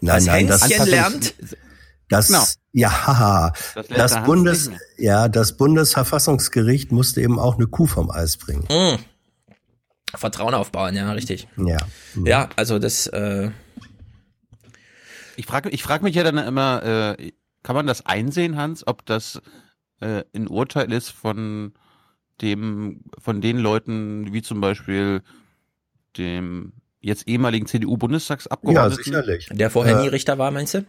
Nein, 0.02 0.16
Was 0.18 0.26
nein, 0.26 0.48
das, 0.48 0.68
lernt. 0.86 1.34
das, 2.10 2.28
Genau. 2.28 2.44
ja, 2.72 3.08
haha. 3.08 3.54
Das 3.76 3.88
Das, 3.88 4.24
Bundes, 4.24 4.72
ja, 4.98 5.28
das 5.28 5.58
Bundesverfassungsgericht 5.58 6.92
musste 6.94 7.22
eben 7.22 7.38
auch 7.38 7.56
eine 7.58 7.68
Kuh 7.68 7.86
vom 7.86 8.10
Eis 8.12 8.38
bringen. 8.38 8.66
Mm. 8.70 8.98
Vertrauen 10.16 10.54
aufbauen, 10.54 10.96
ja, 10.96 11.12
richtig. 11.12 11.48
Ja. 11.58 11.78
Ja, 12.24 12.50
also 12.56 12.80
das, 12.80 13.08
äh, 13.08 13.52
Ich 15.36 15.46
frage 15.46 15.70
ich 15.70 15.84
frag 15.84 16.02
mich 16.02 16.16
ja 16.16 16.24
dann 16.24 16.38
immer, 16.38 17.16
äh, 17.18 17.32
kann 17.64 17.76
man 17.76 17.88
das 17.88 18.06
einsehen, 18.06 18.58
Hans, 18.58 18.86
ob 18.88 19.06
das 19.06 19.42
äh, 20.02 20.24
ein 20.34 20.48
Urteil 20.48 20.92
ist 20.92 21.10
von 21.10 21.74
dem, 22.42 23.02
von 23.18 23.42
den 23.42 23.58
Leuten, 23.58 24.34
wie 24.34 24.42
zum 24.42 24.62
Beispiel 24.62 25.22
dem 26.18 26.74
jetzt 27.02 27.28
ehemaligen 27.28 27.66
CDU-Bundestagsabgeordneten? 27.66 29.58
Der 29.58 29.70
vorher 29.70 30.00
Äh, 30.00 30.02
nie 30.04 30.08
Richter 30.10 30.38
war, 30.38 30.52
meinst 30.52 30.74
du? 30.74 30.86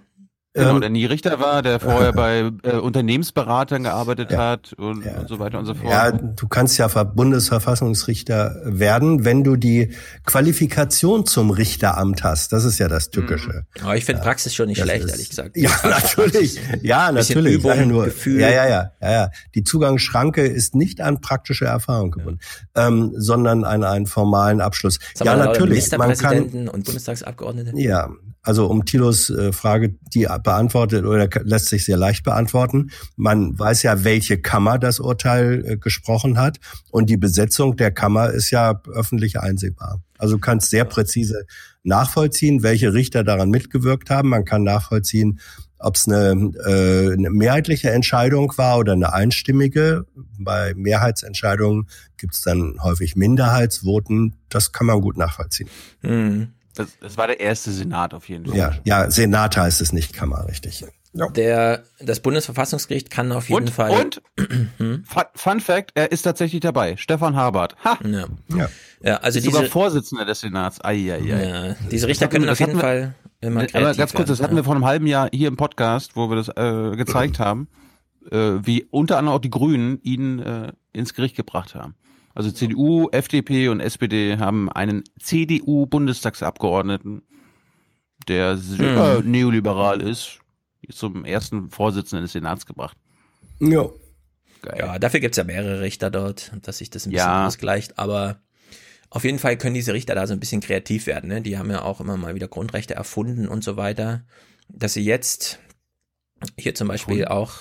Genau, 0.53 0.75
Ähm, 0.75 0.81
der 0.81 0.91
nie 0.91 1.05
Richter 1.05 1.39
war, 1.39 1.63
der 1.63 1.79
vorher 1.79 2.13
bei 2.25 2.51
äh, 2.65 2.73
Unternehmensberatern 2.77 3.85
gearbeitet 3.85 4.37
hat 4.37 4.73
und, 4.73 5.07
und 5.07 5.29
so 5.29 5.39
weiter 5.39 5.61
und 5.61 5.67
so 5.67 5.75
fort. 5.75 5.91
Ja, 5.93 6.11
du 6.11 6.49
kannst 6.49 6.77
ja 6.77 6.89
Ver- 6.89 7.05
Bundesverfassungsrichter 7.05 8.61
werden, 8.65 9.25
wenn 9.25 9.45
du 9.45 9.55
die 9.57 9.95
Qualifikation 10.27 11.25
zum 11.27 11.51
Richteramt 11.51 12.25
hast. 12.25 12.53
Das 12.53 12.65
ist 12.65 12.79
ja 12.79 12.89
das 12.89 13.11
Tückische. 13.11 13.65
Aber 13.83 13.97
ich 13.97 14.05
finde 14.05 14.23
Praxis 14.23 14.55
schon 14.55 14.67
nicht 14.67 14.81
Das 14.81 14.87
schlecht, 14.89 15.05
ist- 15.05 15.11
ehrlich 15.13 15.29
gesagt. 15.31 15.57
Ja, 15.61 15.71
natürlich. 15.85 16.61
Ja, 16.83 17.13
natürlich. 17.13 17.53
Ich 17.55 17.59
Übung, 17.65 17.87
nur, 17.89 18.05
Gefühl. 18.07 18.41
Ja, 18.41 18.49
ja, 18.51 18.69
ja, 18.69 18.93
ja, 19.01 19.11
ja. 19.13 19.31
Die 19.55 19.63
Zugangsschranke 19.63 20.43
ist 20.47 20.75
nicht 20.75 21.01
an 21.01 21.21
praktische 21.21 21.67
Erfahrung 21.67 22.11
gebunden, 22.11 22.41
ähm, 22.75 23.13
sondern 23.17 23.65
an 23.65 23.85
einen 23.85 24.07
formalen 24.07 24.61
Abschluss. 24.61 24.99
Ja, 25.23 25.37
natürlich. 25.37 25.91
Man 25.97 26.17
kann, 26.17 26.69
und 26.69 26.85
Bundestagsabgeordnete. 26.85 27.73
ja, 27.79 28.09
also 28.43 28.67
um 28.67 28.85
Thilos 28.85 29.31
äh, 29.31 29.53
Frage, 29.53 29.97
die 30.15 30.27
beantwortet 30.43 31.05
oder 31.05 31.29
lässt 31.45 31.67
sich 31.67 31.85
sehr 31.85 31.97
leicht 31.97 32.25
beantworten. 32.25 32.91
Man 33.17 33.59
weiß 33.59 33.83
ja, 33.83 34.05
welche 34.05 34.41
Kammer 34.41 34.79
das 34.79 34.99
Urteil 35.01 35.65
äh, 35.67 35.77
gesprochen 35.77 36.39
hat 36.39 36.59
und 36.91 37.11
die 37.11 37.17
Besetzung 37.19 37.77
der 37.77 37.91
Kammer 37.91 38.31
ist 38.31 38.51
ja 38.51 38.81
öffentlich 38.93 39.39
einsehbar. 39.39 40.03
Also 40.19 40.37
du 40.37 40.41
kannst 40.41 40.71
sehr 40.71 40.85
präzise 40.85 41.45
nachvollziehen, 41.83 42.63
welche 42.63 42.93
Richter 42.93 43.25
daran 43.25 43.51
mitgewirkt 43.51 44.11
haben. 44.11 44.29
Man 44.29 44.45
kann 44.45 44.63
nachvollziehen, 44.63 45.41
ob 45.79 45.97
es 45.97 46.07
eine, 46.07 46.53
äh, 46.67 47.13
eine 47.13 47.31
mehrheitliche 47.31 47.91
Entscheidung 47.91 48.53
war 48.57 48.79
oder 48.79 48.93
eine 48.93 49.13
einstimmige. 49.15 50.05
Bei 50.39 50.75
Mehrheitsentscheidungen 50.75 51.89
gibt 52.19 52.35
es 52.35 52.43
dann 52.43 52.77
häufig 52.83 53.17
Minderheitsvoten. 53.17 54.37
Das 54.51 54.73
kann 54.73 54.87
man 54.87 55.01
gut 55.01 55.17
nachvollziehen. 55.17 55.69
Hm. 56.03 56.49
Das, 56.85 56.99
das 57.01 57.17
war 57.17 57.27
der 57.27 57.41
erste 57.41 57.71
Senat 57.71 58.15
auf 58.15 58.29
jeden 58.29 58.47
Fall. 58.47 58.57
Ja, 58.57 58.73
ja, 58.85 59.11
Senat 59.11 59.57
heißt 59.57 59.81
es 59.81 59.93
nicht, 59.93 60.13
Kammer, 60.13 60.47
richtig. 60.49 60.85
Der, 61.13 61.83
das 61.99 62.21
Bundesverfassungsgericht 62.21 63.11
kann 63.11 63.33
auf 63.33 63.49
jeden 63.49 63.63
Und, 63.63 63.71
Fall. 63.71 63.91
und 63.91 64.23
Hm? 64.79 65.05
Fun, 65.35 65.61
Fact, 65.61 65.91
er 65.97 66.13
ist 66.13 66.23
tatsächlich 66.23 66.61
dabei. 66.61 66.97
Stefan 66.97 67.35
Habart. 67.35 67.75
Ha! 67.85 67.99
Ja. 68.07 68.69
Ja, 69.03 69.17
also 69.17 69.39
ist 69.41 69.45
sogar 69.45 69.63
diese, 69.63 69.73
Vorsitzender 69.73 70.25
des 70.25 70.41
Senats. 70.41 70.81
Ai, 70.85 71.13
ai, 71.13 71.15
ai. 71.15 71.45
ja, 71.71 71.77
diese 71.91 72.07
Richter 72.07 72.29
können 72.29 72.47
das 72.47 72.61
auf 72.61 72.61
jeden 72.61 72.75
wir- 72.79 72.81
Fall 72.81 73.15
immer 73.41 73.61
kreativ 73.67 73.75
Aber 73.77 73.95
ganz 73.95 74.13
kurz, 74.13 74.29
das 74.29 74.41
hatten 74.41 74.53
ja. 74.55 74.61
wir 74.61 74.65
vor 74.65 74.75
einem 74.75 74.85
halben 74.85 75.07
Jahr 75.09 75.29
hier 75.33 75.49
im 75.49 75.57
Podcast, 75.57 76.15
wo 76.15 76.29
wir 76.29 76.37
das 76.37 76.49
äh, 76.49 76.97
gezeigt 76.97 77.39
haben, 77.41 77.69
äh, 78.31 78.37
wie 78.63 78.85
unter 78.91 79.19
anderem 79.19 79.37
auch 79.39 79.41
die 79.41 79.51
Grünen 79.51 79.99
ihn 80.03 80.39
äh, 80.39 80.73
ins 80.93 81.15
Gericht 81.15 81.35
gebracht 81.37 81.75
haben. 81.75 81.95
Also 82.41 82.53
CDU, 82.53 83.11
FDP 83.13 83.69
und 83.69 83.81
SPD 83.81 84.39
haben 84.39 84.73
einen 84.73 85.05
CDU-Bundestagsabgeordneten, 85.21 87.21
der 88.29 88.57
sehr 88.57 89.19
Hm. 89.23 89.31
neoliberal 89.31 90.01
ist, 90.01 90.39
zum 90.91 91.27
ersten 91.27 91.69
Vorsitzenden 91.69 92.25
des 92.25 92.33
Senats 92.33 92.65
gebracht. 92.65 92.97
Ja. 93.61 93.91
Ja, 94.75 94.99
dafür 94.99 95.21
gibt's 95.21 95.37
ja 95.37 95.45
mehrere 95.45 95.83
Richter 95.83 96.11
dort, 96.11 96.51
dass 96.63 96.79
sich 96.79 96.89
das 96.89 97.05
ein 97.05 97.11
bisschen 97.11 97.27
Ja. 97.27 97.47
ausgleicht. 97.47 97.99
Aber 97.99 98.41
auf 99.11 99.25
jeden 99.25 99.39
Fall 99.39 99.59
können 99.59 99.75
diese 99.75 99.93
Richter 99.93 100.15
da 100.15 100.27
so 100.27 100.33
ein 100.33 100.41
bisschen 100.41 100.63
kreativ 100.63 101.07
werden. 101.07 101.29
Ne? 101.29 101.43
Die 101.43 101.59
haben 101.59 101.71
ja 101.71 101.83
auch 101.83 102.01
immer 102.01 102.17
mal 102.17 102.35
wieder 102.35 102.49
Grundrechte 102.49 102.95
erfunden 102.95 103.49
und 103.49 103.63
so 103.63 103.77
weiter. 103.77 104.25
Dass 104.71 104.95
sie 104.95 105.05
jetzt 105.05 105.59
hier 106.57 106.75
zum 106.75 106.89
Beispiel 106.89 107.27
auch 107.27 107.53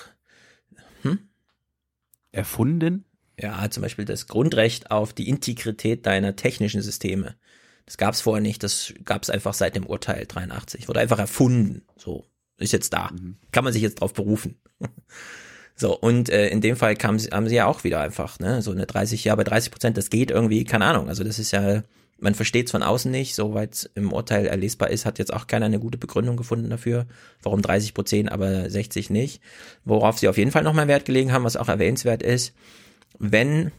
Erfunden? 2.32 3.04
Ja, 3.42 3.70
zum 3.70 3.84
Beispiel 3.84 4.06
das 4.06 4.28
Grundrecht 4.28 4.92
auf 4.92 5.14
die 5.14 5.30
Integrität 5.30 6.06
deiner 6.06 6.36
technischen 6.36 6.82
Systeme. 6.82 7.36
Das 7.86 7.98
gab's 7.98 8.22
vorher 8.22 8.42
nicht, 8.42 8.62
das 8.64 8.94
gab's 9.06 9.30
einfach 9.30 9.54
seit 9.54 9.76
dem 9.76 9.86
Urteil 9.86 10.26
83. 10.28 10.88
Wurde 10.88 11.00
einfach 11.00 11.20
erfunden. 11.20 11.84
So, 11.96 12.26
ist 12.58 12.74
jetzt 12.74 12.94
da. 12.94 13.12
Kann 13.52 13.64
man 13.64 13.74
sich 13.74 13.82
jetzt 13.82 14.02
drauf 14.02 14.14
berufen. 14.14 14.60
So, 15.82 15.98
und 15.98 16.28
äh, 16.28 16.50
in 16.50 16.60
dem 16.60 16.76
Fall 16.76 16.98
kam, 16.98 17.18
haben 17.18 17.48
sie 17.48 17.56
ja 17.56 17.66
auch 17.66 17.86
wieder 17.86 18.02
einfach, 18.02 18.38
ne, 18.40 18.62
so 18.62 18.72
eine 18.72 18.86
30 18.86 19.24
Jahre 19.24 19.38
bei 19.38 19.44
30 19.46 19.72
Prozent, 19.72 19.98
das 19.98 20.10
geht 20.10 20.30
irgendwie, 20.30 20.66
keine 20.66 20.84
Ahnung. 20.84 21.08
Also 21.08 21.24
das 21.24 21.40
ist 21.40 21.52
ja, 21.52 21.84
man 22.20 22.36
versteht 22.36 22.66
es 22.66 22.72
von 22.72 22.84
außen 22.84 23.10
nicht, 23.10 23.34
soweit 23.34 23.76
es 23.76 23.90
im 23.96 24.12
Urteil 24.12 24.46
erlesbar 24.46 24.90
ist, 24.90 25.06
hat 25.06 25.20
jetzt 25.20 25.34
auch 25.34 25.48
keiner 25.48 25.68
eine 25.68 25.80
gute 25.80 25.98
Begründung 25.98 26.36
gefunden 26.36 26.70
dafür, 26.70 27.06
warum 27.44 27.62
30 27.62 27.94
Prozent, 27.94 28.30
aber 28.30 28.70
60 28.70 29.10
nicht. 29.10 29.42
Worauf 29.86 30.20
sie 30.20 30.28
auf 30.28 30.38
jeden 30.38 30.52
Fall 30.52 30.64
nochmal 30.64 30.90
Wert 30.90 31.06
gelegen 31.06 31.32
haben, 31.32 31.46
was 31.46 31.56
auch 31.56 31.70
erwähnenswert 31.70 32.24
ist, 32.24 32.54
wenn 33.18 33.72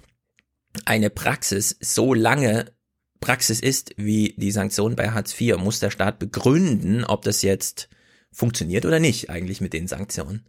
eine 0.85 1.11
Praxis 1.11 1.77
so 1.81 2.15
lange 2.15 2.73
Praxis 3.21 3.61
ist 3.61 3.93
wie 3.97 4.35
die 4.37 4.51
Sanktion 4.51 4.97
bei 4.97 5.11
Hartz 5.11 5.39
IV, 5.39 5.59
muss 5.59 5.81
der 5.81 5.91
Staat 5.91 6.19
begründen, 6.19 7.05
ob 7.05 7.23
das 7.23 7.43
jetzt 7.43 7.89
funktioniert 8.33 8.87
oder 8.87 8.99
nicht 8.99 9.29
eigentlich 9.31 9.61
mit 9.61 9.73
den 9.73 9.89
Sanktionen. 9.89 10.47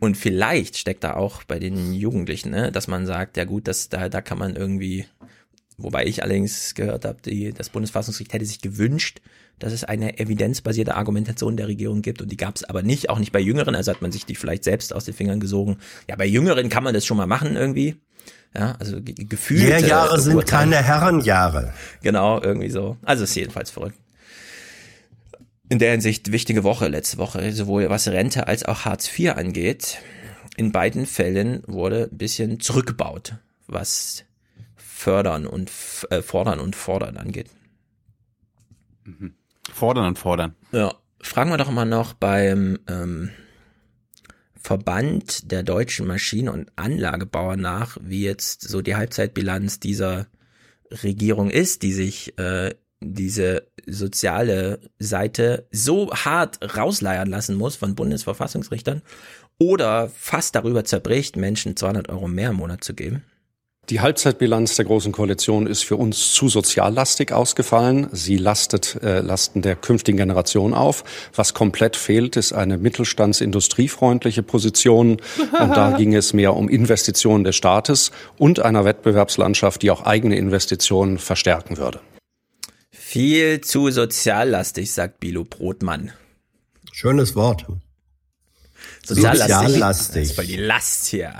Und 0.00 0.16
vielleicht 0.16 0.76
steckt 0.76 1.04
da 1.04 1.14
auch 1.14 1.44
bei 1.44 1.58
den 1.58 1.92
Jugendlichen, 1.92 2.50
ne, 2.50 2.72
dass 2.72 2.88
man 2.88 3.06
sagt, 3.06 3.36
ja 3.36 3.44
gut, 3.44 3.68
das, 3.68 3.88
da, 3.88 4.08
da 4.08 4.20
kann 4.20 4.38
man 4.38 4.56
irgendwie, 4.56 5.06
wobei 5.76 6.04
ich 6.04 6.22
allerdings 6.22 6.74
gehört 6.74 7.04
habe, 7.04 7.22
die, 7.22 7.52
das 7.52 7.70
Bundesverfassungsgericht 7.70 8.32
hätte 8.32 8.44
sich 8.44 8.60
gewünscht, 8.60 9.20
dass 9.58 9.72
es 9.72 9.84
eine 9.84 10.18
evidenzbasierte 10.18 10.94
Argumentation 10.96 11.56
der 11.56 11.68
Regierung 11.68 12.02
gibt 12.02 12.20
und 12.20 12.30
die 12.30 12.36
gab 12.36 12.56
es 12.56 12.64
aber 12.64 12.82
nicht, 12.82 13.08
auch 13.10 13.18
nicht 13.18 13.32
bei 13.32 13.40
Jüngeren, 13.40 13.74
also 13.74 13.92
hat 13.92 14.02
man 14.02 14.12
sich 14.12 14.26
die 14.26 14.34
vielleicht 14.34 14.64
selbst 14.64 14.92
aus 14.92 15.04
den 15.04 15.14
Fingern 15.14 15.40
gesogen. 15.40 15.78
Ja, 16.08 16.16
bei 16.16 16.26
Jüngeren 16.26 16.68
kann 16.68 16.84
man 16.84 16.92
das 16.94 17.06
schon 17.06 17.16
mal 17.16 17.26
machen 17.26 17.56
irgendwie. 17.56 17.96
Ja, 18.56 18.76
also 18.78 19.00
ge- 19.02 19.14
gefühlt. 19.14 19.62
Lehrjahre 19.62 20.20
sind 20.20 20.46
keine 20.46 20.76
Herrenjahre. 20.82 21.72
Genau, 22.02 22.40
irgendwie 22.40 22.70
so. 22.70 22.96
Also 23.02 23.24
ist 23.24 23.34
jedenfalls 23.34 23.70
verrückt. 23.70 23.98
In 25.68 25.78
der 25.78 25.92
Hinsicht 25.92 26.30
wichtige 26.30 26.62
Woche 26.62 26.88
letzte 26.88 27.18
Woche, 27.18 27.50
sowohl 27.52 27.88
was 27.90 28.06
Rente 28.08 28.46
als 28.46 28.64
auch 28.64 28.84
Hartz 28.84 29.08
IV 29.18 29.30
angeht. 29.36 29.98
In 30.56 30.70
beiden 30.72 31.06
Fällen 31.06 31.62
wurde 31.66 32.08
ein 32.12 32.16
bisschen 32.16 32.60
zurückgebaut, 32.60 33.34
was 33.66 34.24
fördern 34.76 35.46
und 35.46 35.70
äh, 36.10 36.22
fordern 36.22 36.60
und 36.60 36.76
fordern 36.76 37.16
angeht. 37.16 37.48
Fordern 39.72 40.06
und 40.06 40.18
fordern. 40.18 40.54
Ja, 40.72 40.94
fragen 41.20 41.50
wir 41.50 41.56
doch 41.56 41.70
mal 41.70 41.84
noch 41.84 42.14
beim 42.14 42.78
ähm, 42.88 43.30
Verband 44.56 45.50
der 45.50 45.62
deutschen 45.62 46.06
Maschinen- 46.06 46.48
und 46.48 46.72
Anlagebauer 46.76 47.56
nach, 47.56 47.98
wie 48.00 48.22
jetzt 48.22 48.62
so 48.62 48.82
die 48.82 48.96
Halbzeitbilanz 48.96 49.80
dieser 49.80 50.26
Regierung 50.90 51.50
ist, 51.50 51.82
die 51.82 51.92
sich 51.92 52.38
äh, 52.38 52.74
diese 53.00 53.68
soziale 53.86 54.80
Seite 54.98 55.66
so 55.70 56.10
hart 56.12 56.76
rausleiern 56.76 57.28
lassen 57.28 57.56
muss 57.56 57.76
von 57.76 57.94
Bundesverfassungsrichtern 57.94 59.02
oder 59.58 60.08
fast 60.08 60.54
darüber 60.54 60.84
zerbricht, 60.84 61.36
Menschen 61.36 61.76
200 61.76 62.08
Euro 62.08 62.28
mehr 62.28 62.50
im 62.50 62.56
Monat 62.56 62.82
zu 62.82 62.94
geben. 62.94 63.24
Die 63.90 64.00
Halbzeitbilanz 64.00 64.76
der 64.76 64.86
Großen 64.86 65.12
Koalition 65.12 65.66
ist 65.66 65.84
für 65.84 65.96
uns 65.96 66.32
zu 66.32 66.48
soziallastig 66.48 67.32
ausgefallen. 67.32 68.08
Sie 68.12 68.38
lastet 68.38 68.98
äh, 69.02 69.20
Lasten 69.20 69.60
der 69.60 69.76
künftigen 69.76 70.16
Generation 70.16 70.72
auf. 70.72 71.04
Was 71.34 71.52
komplett 71.52 71.94
fehlt, 71.94 72.36
ist 72.36 72.54
eine 72.54 72.78
mittelstandsindustriefreundliche 72.78 74.42
Position. 74.42 75.20
Und 75.38 75.76
da 75.76 75.90
ging 75.98 76.14
es 76.14 76.32
mehr 76.32 76.56
um 76.56 76.70
Investitionen 76.70 77.44
des 77.44 77.56
Staates 77.56 78.10
und 78.38 78.60
einer 78.60 78.86
Wettbewerbslandschaft, 78.86 79.82
die 79.82 79.90
auch 79.90 80.04
eigene 80.06 80.36
Investitionen 80.36 81.18
verstärken 81.18 81.76
würde. 81.76 82.00
Viel 82.90 83.60
zu 83.60 83.90
soziallastig, 83.90 84.92
sagt 84.92 85.20
Bilo 85.20 85.44
Brotmann. 85.44 86.12
Schönes 86.90 87.36
Wort. 87.36 87.66
Soziallastig. 89.04 89.56
Soziallastig. 89.56 90.22
Das 90.22 90.30
ist 90.30 90.36
voll 90.36 90.46
die 90.46 90.56
Last 90.56 91.06
hier. 91.08 91.34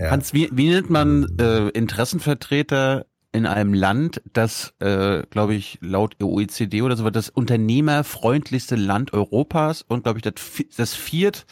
Ja. 0.00 0.10
Hans, 0.10 0.32
wie, 0.32 0.48
wie 0.52 0.70
nennt 0.70 0.88
man 0.88 1.26
äh, 1.38 1.68
Interessenvertreter 1.68 3.06
in 3.32 3.46
einem 3.46 3.74
Land, 3.74 4.22
das, 4.32 4.72
äh, 4.80 5.22
glaube 5.30 5.54
ich, 5.54 5.78
laut 5.82 6.16
OECD 6.22 6.82
oder 6.82 6.96
so, 6.96 7.08
das 7.10 7.28
unternehmerfreundlichste 7.28 8.76
Land 8.76 9.12
Europas 9.12 9.82
und, 9.82 10.02
glaube 10.04 10.18
ich, 10.18 10.22
das, 10.22 10.34
das 10.76 10.94
viert 10.94 11.46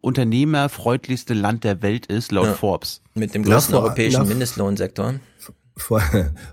unternehmerfreundlichste 0.00 1.34
Land 1.34 1.64
der 1.64 1.82
Welt 1.82 2.06
ist, 2.06 2.32
laut 2.32 2.46
Ja. 2.46 2.54
Forbes. 2.54 3.02
Mit 3.14 3.34
dem 3.34 3.42
größten 3.44 3.74
vor- 3.74 3.84
europäischen 3.84 4.22
na, 4.22 4.24
Mindestlohnsektor. 4.28 5.14
Vor, 5.76 6.02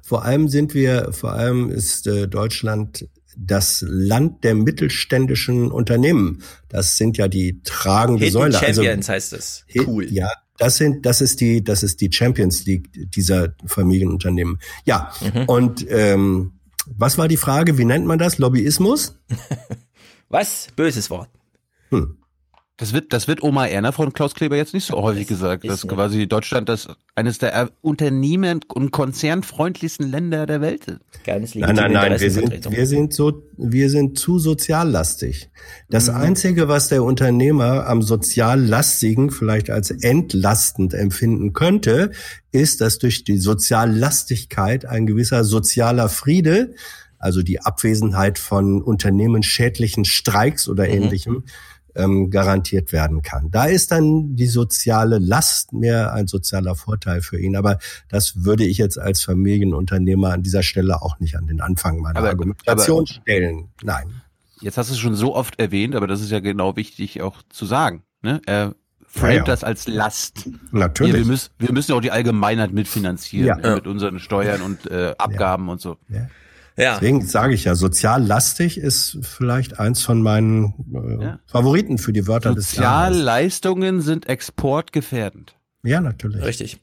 vor 0.01 0.25
allem 0.25 0.47
sind 0.47 0.73
wir, 0.73 1.11
vor 1.11 1.33
allem 1.33 1.69
ist 1.69 2.07
äh, 2.07 2.27
Deutschland 2.27 3.07
das 3.37 3.85
Land 3.87 4.43
der 4.43 4.55
mittelständischen 4.55 5.71
Unternehmen. 5.71 6.41
Das 6.69 6.97
sind 6.97 7.17
ja 7.17 7.27
die 7.27 7.61
tragende 7.63 8.25
Hidden 8.25 8.33
Säule. 8.33 8.59
Also 8.59 8.81
Champions 8.83 9.09
heißt 9.09 9.33
es. 9.33 9.65
Cool. 9.85 10.11
Ja, 10.11 10.29
das 10.57 10.77
sind, 10.77 11.05
das 11.05 11.21
ist 11.21 11.39
die, 11.41 11.63
das 11.63 11.83
ist 11.83 12.01
die 12.01 12.11
Champions 12.11 12.65
League 12.65 12.89
dieser 13.11 13.53
Familienunternehmen. 13.65 14.59
Ja, 14.85 15.11
Mhm. 15.21 15.45
und 15.45 15.85
ähm, 15.89 16.51
was 16.97 17.17
war 17.17 17.27
die 17.27 17.37
Frage? 17.37 17.77
Wie 17.77 17.85
nennt 17.85 18.05
man 18.05 18.17
das? 18.19 18.37
Lobbyismus? 18.37 19.17
Was? 20.29 20.67
Böses 20.75 21.09
Wort. 21.09 21.29
Das 22.79 22.93
wird, 22.93 23.11
das 23.11 23.27
wird 23.27 23.41
Oma 23.41 23.65
Erna 23.65 23.91
von 23.91 24.13
Klaus 24.13 24.35
Kleber 24.35 24.55
jetzt 24.55 24.75
nicht 24.75 24.85
so 24.85 25.01
häufig 25.01 25.25
gesagt, 25.27 25.63
ist 25.63 25.71
dass 25.71 25.81
so. 25.81 25.87
quasi 25.87 26.27
Deutschland 26.27 26.69
das 26.69 26.87
eines 27.15 27.39
der 27.39 27.71
unternehmen- 27.81 28.59
und 28.67 28.91
konzernfreundlichsten 28.91 30.11
Länder 30.11 30.45
der 30.45 30.61
Welt 30.61 30.85
ist. 30.85 30.99
Ganz 31.25 31.55
Nein, 31.55 31.75
nein, 31.75 31.91
nein, 31.91 32.19
wir 32.19 32.29
sind, 32.29 32.71
wir 32.71 32.85
sind 32.85 33.13
so, 33.15 33.41
wir 33.57 33.89
sind 33.89 34.19
zu 34.19 34.37
soziallastig. 34.37 35.49
Das 35.89 36.07
einzige, 36.07 36.67
was 36.67 36.89
der 36.89 37.03
Unternehmer 37.03 37.87
am 37.87 38.03
soziallastigen 38.03 39.31
vielleicht 39.31 39.71
als 39.71 39.89
entlastend 39.89 40.93
empfinden 40.93 41.53
könnte, 41.53 42.11
ist, 42.51 42.79
dass 42.81 42.99
durch 42.99 43.23
die 43.23 43.39
Soziallastigkeit 43.39 44.85
ein 44.85 45.07
gewisser 45.07 45.43
sozialer 45.43 46.09
Friede, 46.09 46.75
also 47.17 47.41
die 47.41 47.59
Abwesenheit 47.59 48.37
von 48.37 48.83
unternehmensschädlichen 48.83 50.05
Streiks 50.05 50.69
oder 50.69 50.87
ähnlichem, 50.87 51.43
ähm, 51.97 52.29
garantiert 52.29 52.91
werden 52.93 53.21
kann. 53.21 53.51
Da 53.51 53.65
ist 53.65 53.91
dann 53.91 54.35
die 54.35 54.45
soziale 54.47 55.17
Last 55.19 55.73
mehr 55.73 56.13
ein 56.13 56.27
sozialer 56.27 56.75
Vorteil 56.75 57.21
für 57.21 57.39
ihn. 57.39 57.55
Aber 57.55 57.79
das 58.07 58.43
würde 58.45 58.63
ich 58.65 58.77
jetzt 58.77 58.97
als 58.99 59.23
Familienunternehmer 59.23 60.31
an 60.33 60.43
dieser 60.43 60.63
Stelle 60.63 61.01
auch 61.01 61.19
nicht 61.19 61.35
an 61.35 61.47
den 61.47 61.59
Anfang 61.61 61.99
meiner 61.99 62.19
Aber- 62.19 62.29
Argumentation 62.29 62.99
aber- 62.99 63.07
stellen. 63.07 63.69
Nein. 63.83 64.21
Jetzt 64.61 64.77
hast 64.77 64.89
du 64.89 64.93
es 64.93 64.99
schon 64.99 65.15
so 65.15 65.35
oft 65.35 65.59
erwähnt, 65.59 65.95
aber 65.95 66.07
das 66.07 66.21
ist 66.21 66.31
ja 66.31 66.39
genau 66.39 66.75
wichtig 66.75 67.21
auch 67.21 67.41
zu 67.49 67.65
sagen. 67.65 68.03
Ne? 68.23 68.41
Er 68.47 68.73
framet 69.07 69.33
Ja, 69.33 69.39
ja. 69.39 69.43
das 69.45 69.63
als 69.63 69.87
Last. 69.87 70.49
Natürlich. 70.71 71.13
Wir, 71.13 71.19
wir, 71.21 71.25
müssen, 71.27 71.49
wir 71.59 71.71
müssen 71.71 71.93
auch 71.93 72.01
die 72.01 72.11
Allgemeinheit 72.11 72.73
mitfinanzieren 72.73 73.47
Ja. 73.47 73.55
ne? 73.57 73.75
mit 73.75 73.87
unseren 73.87 74.19
Steuern 74.19 74.61
und 74.61 74.89
äh, 74.89 75.13
Abgaben 75.17 75.69
und 75.69 75.79
so. 75.79 75.97
Ja. 76.09 76.27
Ja. 76.77 76.93
Deswegen 76.99 77.25
sage 77.25 77.55
ich 77.55 77.63
ja, 77.63 77.73
soziallastig 77.75 78.77
ist 78.77 79.17
vielleicht 79.23 79.79
eins 79.79 80.03
von 80.03 80.21
meinen 80.21 80.73
äh, 80.93 81.23
Ja. 81.23 81.39
Favoriten 81.47 81.97
für 81.97 82.13
die 82.13 82.27
Wörter 82.27 82.53
des 82.53 82.75
Jahres. 82.75 83.15
Sozialleistungen 83.15 84.01
sind 84.01 84.29
exportgefährdend. 84.29 85.55
Ja, 85.83 86.01
natürlich. 86.01 86.43
Richtig. 86.43 86.79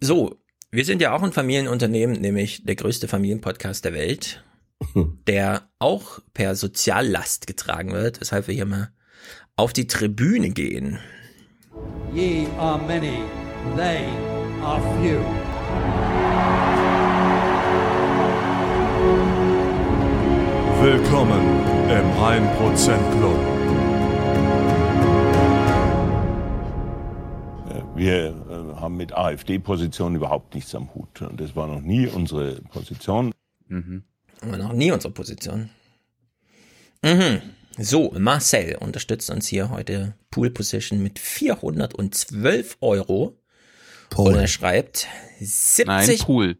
So, 0.00 0.36
wir 0.70 0.84
sind 0.84 1.00
ja 1.00 1.14
auch 1.14 1.22
ein 1.22 1.32
Familienunternehmen, 1.32 2.20
nämlich 2.20 2.64
der 2.64 2.76
größte 2.76 3.08
Familienpodcast 3.08 3.84
der 3.84 3.94
Welt, 3.94 4.44
der 5.26 5.62
auch 5.78 6.18
per 6.34 6.54
Soziallast 6.54 7.46
getragen 7.46 7.92
wird, 7.92 8.20
weshalb 8.20 8.48
wir 8.48 8.54
hier 8.54 8.66
mal 8.66 8.90
auf 9.56 9.72
die 9.72 9.86
Tribüne 9.86 10.50
gehen. 10.50 10.98
Ye 12.14 12.46
are 12.58 12.78
many, 12.86 13.20
they 13.76 14.04
are 14.62 14.80
few. 15.00 15.20
Willkommen 20.82 21.40
im 21.88 22.10
1% 22.18 22.58
Club. 23.16 23.38
Wir 27.94 28.30
äh, 28.30 28.80
haben 28.80 28.96
mit 28.96 29.12
AfD-Positionen 29.12 30.16
überhaupt 30.16 30.56
nichts 30.56 30.74
am 30.74 30.92
Hut. 30.92 31.22
Das 31.36 31.54
war 31.54 31.68
noch 31.68 31.80
nie 31.82 32.08
unsere 32.08 32.56
Position. 32.62 33.32
Mhm. 33.68 34.02
Aber 34.40 34.56
noch 34.56 34.72
nie 34.72 34.90
unsere 34.90 35.14
Position. 35.14 35.70
Mhm. 37.04 37.42
So, 37.78 38.12
Marcel 38.18 38.74
unterstützt 38.80 39.30
uns 39.30 39.46
hier 39.46 39.70
heute 39.70 40.16
Pool 40.32 40.50
Position 40.50 41.00
mit 41.00 41.20
412 41.20 42.78
Euro. 42.80 43.38
Pool. 44.10 44.32
Und 44.32 44.34
er 44.34 44.48
schreibt 44.48 45.06
70. 45.38 45.86
Nein, 45.86 46.18
Pool. 46.18 46.56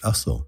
Ach 0.00 0.14
so. 0.14 0.46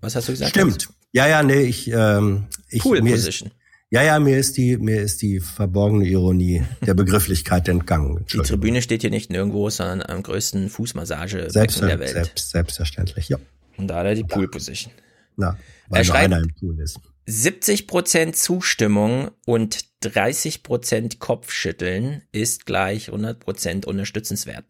Was 0.00 0.16
hast 0.16 0.28
du 0.28 0.32
gesagt? 0.32 0.52
Stimmt. 0.52 0.88
Ja, 1.12 1.26
ja, 1.26 1.42
nee, 1.42 1.62
ich, 1.62 1.90
ähm, 1.90 2.46
ich 2.68 2.82
Pool 2.82 3.00
mir 3.02 3.12
Position. 3.12 3.48
Ist, 3.48 3.56
ja, 3.90 4.02
ja, 4.02 4.18
mir 4.18 4.36
ist 4.36 4.58
die, 4.58 4.76
mir 4.76 5.00
ist 5.00 5.22
die 5.22 5.40
verborgene 5.40 6.06
Ironie 6.06 6.62
der 6.86 6.94
Begrifflichkeit 6.94 7.68
entgangen. 7.68 8.26
Die 8.30 8.38
Tribüne 8.38 8.82
steht 8.82 9.00
hier 9.00 9.10
nicht 9.10 9.30
nirgendwo, 9.30 9.70
sondern 9.70 10.02
am 10.02 10.22
größten 10.22 10.68
Fußmassage 10.68 11.48
Selbst, 11.48 11.80
der 11.80 11.98
Welt. 11.98 12.10
Selbst, 12.10 12.50
selbstverständlich, 12.50 13.30
ja. 13.30 13.38
Und 13.78 13.88
da 13.88 14.00
hat 14.00 14.06
er 14.06 14.14
die 14.14 14.24
Pool 14.24 14.48
Position. 14.48 14.92
Na, 15.36 15.56
weil 15.88 16.02
Er 16.02 16.06
nur 16.06 16.16
einer 16.16 16.38
im 16.38 16.54
Pool 16.54 16.80
ist. 16.80 17.00
70% 17.26 18.32
Zustimmung 18.32 19.30
und 19.46 19.84
30% 20.02 21.18
Kopfschütteln 21.18 22.22
ist 22.32 22.66
gleich 22.66 23.10
100% 23.10 23.86
unterstützenswert. 23.86 24.64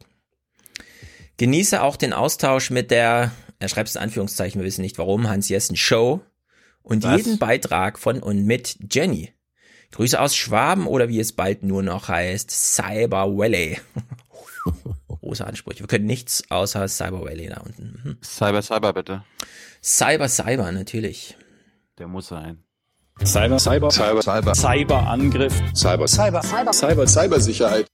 Genieße 1.36 1.82
auch 1.82 1.97
den 1.97 2.12
Austausch 2.12 2.70
mit 2.70 2.91
der, 2.91 3.30
er 3.59 3.68
schreibt 3.68 3.88
es 3.88 3.96
in 3.96 4.02
Anführungszeichen, 4.02 4.61
wir 4.61 4.66
wissen 4.66 4.82
nicht 4.82 4.98
warum, 4.98 5.28
Hans 5.28 5.48
Jessen 5.48 5.76
Show 5.76 6.20
und 6.82 7.02
Was? 7.04 7.16
jeden 7.18 7.38
Beitrag 7.38 7.98
von 7.98 8.22
und 8.22 8.44
mit 8.44 8.78
Jenny. 8.90 9.32
Grüße 9.90 10.20
aus 10.20 10.36
Schwaben 10.36 10.86
oder 10.86 11.09
wie 11.09 11.18
es 11.18 11.32
bald 11.32 11.62
nur 11.62 11.82
noch 11.82 12.09
heißt, 12.09 12.50
Cyber 12.50 13.36
Valley. 13.36 13.80
Große 15.09 15.46
Ansprüche. 15.46 15.80
Wir 15.80 15.86
können 15.86 16.06
nichts 16.06 16.44
außer 16.50 16.86
Cyber 16.88 17.22
Valley 17.22 17.48
da 17.48 17.61
unten. 17.61 18.00
Mhm. 18.04 18.18
Cyber, 18.22 18.62
Cyber 18.62 18.92
bitte. 18.92 19.24
Cyber, 19.82 20.28
Cyber, 20.28 20.70
natürlich. 20.72 21.36
Der 21.98 22.06
muss 22.06 22.28
sein. 22.28 22.62
Cyber, 23.24 23.59
Cyber, 23.59 23.90
Cyber, 23.90 24.22
Cyber, 24.22 24.54
Cyberangriff, 24.54 25.54
Cyber, 25.74 26.06
Cyber, 26.06 26.42
Cyber, 26.42 26.72
Cyber, 26.72 27.06
Cybersicherheit. 27.06 27.86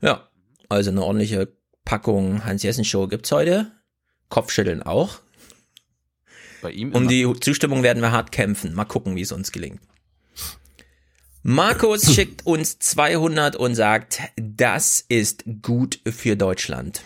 Ja, 0.00 0.28
also 0.68 0.90
eine 0.90 1.02
ordentliche 1.02 1.52
Packung 1.84 2.44
Hans-Jessen-Show 2.44 3.08
gibt's 3.08 3.30
heute. 3.32 3.72
Kopfschütteln 4.28 4.82
auch. 4.82 5.20
Bei 6.62 6.70
ihm 6.70 6.92
Um 6.92 7.08
die 7.08 7.32
Zustimmung 7.40 7.82
werden 7.82 8.02
wir 8.02 8.12
hart 8.12 8.32
kämpfen. 8.32 8.74
Mal 8.74 8.84
gucken, 8.84 9.16
wie 9.16 9.22
es 9.22 9.32
uns 9.32 9.52
gelingt. 9.52 9.80
Markus 11.42 12.02
schickt 12.14 12.46
uns 12.46 12.78
200 12.78 13.56
und 13.56 13.74
sagt, 13.74 14.20
das 14.36 15.04
ist 15.08 15.44
gut 15.62 16.00
für 16.06 16.36
Deutschland. 16.36 17.02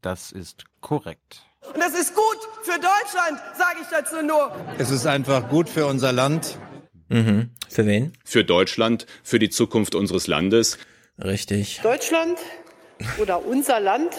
Das 0.00 0.32
ist 0.32 0.64
korrekt. 0.80 1.42
Und 1.72 1.78
das 1.78 1.94
ist 1.94 2.14
gut 2.14 2.38
für 2.62 2.78
Deutschland, 2.78 3.40
sage 3.56 3.78
ich 3.80 3.88
dazu 3.90 4.22
nur. 4.24 4.54
Es 4.78 4.90
ist 4.90 5.06
einfach 5.06 5.48
gut 5.48 5.68
für 5.68 5.86
unser 5.86 6.12
Land. 6.12 6.58
Mhm. 7.08 7.50
Für 7.68 7.86
wen? 7.86 8.12
Für 8.24 8.44
Deutschland, 8.44 9.06
für 9.22 9.38
die 9.38 9.50
Zukunft 9.50 9.94
unseres 9.94 10.26
Landes. 10.26 10.78
Richtig. 11.18 11.80
Deutschland 11.82 12.38
oder 13.18 13.44
unser 13.44 13.80
Land. 13.80 14.14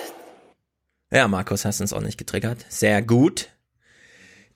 Ja, 1.15 1.29
Markus, 1.29 1.63
hast 1.63 1.79
uns 1.79 1.93
auch 1.93 2.01
nicht 2.01 2.17
getriggert. 2.17 2.65
Sehr 2.67 3.01
gut. 3.01 3.47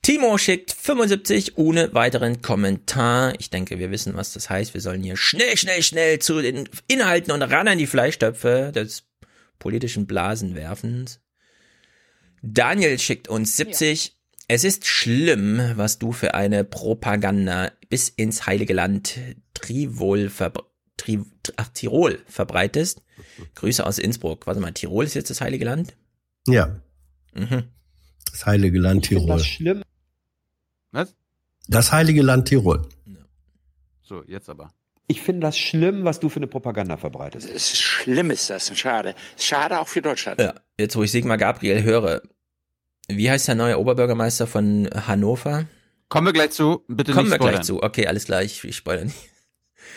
Timo 0.02 0.38
schickt 0.38 0.74
75 0.74 1.58
ohne 1.58 1.94
weiteren 1.94 2.42
Kommentar. 2.42 3.34
Ich 3.40 3.50
denke, 3.50 3.80
wir 3.80 3.92
wissen, 3.92 4.18
was 4.18 4.34
das 4.34 4.50
heißt. 4.50 4.74
Wir 4.74 4.82
sollen 4.82 5.02
hier 5.02 5.16
schnell, 5.16 5.56
schnell, 5.56 5.82
schnell 5.82 6.20
zu 6.20 6.42
den 6.42 6.68
Inhalten 6.90 7.32
und 7.32 7.44
ran 7.44 7.70
an 7.70 7.78
die 7.78 7.88
Fleischtöpfe 7.88 8.74
des 8.76 9.06
politischen 9.58 10.06
Blasenwerfens. 10.06 11.22
Daniel 12.42 13.00
schickt 13.00 13.30
uns 13.30 13.56
70. 13.56 14.18
Es 14.50 14.66
ist 14.66 14.86
schlimm, 14.86 15.62
was 15.76 15.98
du 15.98 16.12
für 16.12 16.34
eine 16.34 16.66
Propaganda 16.66 17.72
bis 17.88 18.10
ins 18.10 18.48
heilige 18.48 18.74
Land 18.74 19.18
Trivol 19.54 20.30
verbr 20.30 20.66
Tri 20.98 21.24
ach, 21.56 21.70
Tirol 21.70 22.20
verbreitest. 22.28 23.02
Grüße 23.56 23.86
aus 23.86 23.98
Innsbruck. 23.98 24.46
Warte 24.46 24.60
mal, 24.60 24.74
Tirol 24.74 25.06
ist 25.06 25.14
jetzt 25.14 25.30
das 25.30 25.40
heilige 25.40 25.64
Land? 25.64 25.96
Ja, 26.48 26.80
Mhm. 27.34 27.64
das 28.32 28.46
heilige 28.46 28.80
Land 28.80 29.04
Ich 29.04 29.10
Tirol. 29.10 29.28
das 29.38 29.46
schlimm. 29.46 29.84
Was? 30.92 31.16
Das 31.68 31.92
heilige 31.92 32.22
Land 32.24 32.48
Tirol. 32.48 32.88
So, 34.02 34.24
jetzt 34.26 34.50
aber. 34.50 34.74
Ich 35.08 35.22
finde 35.22 35.42
das 35.42 35.58
schlimm, 35.58 36.04
was 36.04 36.20
du 36.20 36.30
für 36.30 36.38
eine 36.38 36.48
Propaganda 36.48 36.98
verbreitest. 36.98 37.48
Es 37.50 37.74
ist 37.74 37.78
schlimm 37.82 38.32
ist 38.32 38.50
das 38.50 38.70
und 38.70 38.76
schade. 38.78 39.16
Schade 39.38 39.80
auch 39.80 39.88
für 39.88 40.02
Deutschland. 40.02 40.40
Ja, 40.40 40.54
jetzt 40.80 40.96
wo 40.96 41.04
ich 41.04 41.12
Sigmar 41.12 41.38
Gabriel 41.38 41.84
höre, 41.84 42.22
wie 43.08 43.30
heißt 43.30 43.48
der 43.48 43.56
neue 43.56 43.80
Oberbürgermeister 43.80 44.46
von 44.48 44.88
Hannover? 45.08 45.66
Kommen 46.10 46.28
wir 46.28 46.34
gleich 46.34 46.52
zu. 46.52 46.84
Bitte 46.88 47.12
Kommen 47.14 47.26
nicht 47.26 47.34
wir 47.34 47.40
gleich 47.40 47.50
spoilern. 47.64 47.64
zu. 47.64 47.84
Okay, 47.84 48.08
alles 48.08 48.26
klar, 48.26 48.42
ich, 48.44 48.64
ich 48.64 48.76
spoilere 48.76 49.06
nicht. 49.06 49.18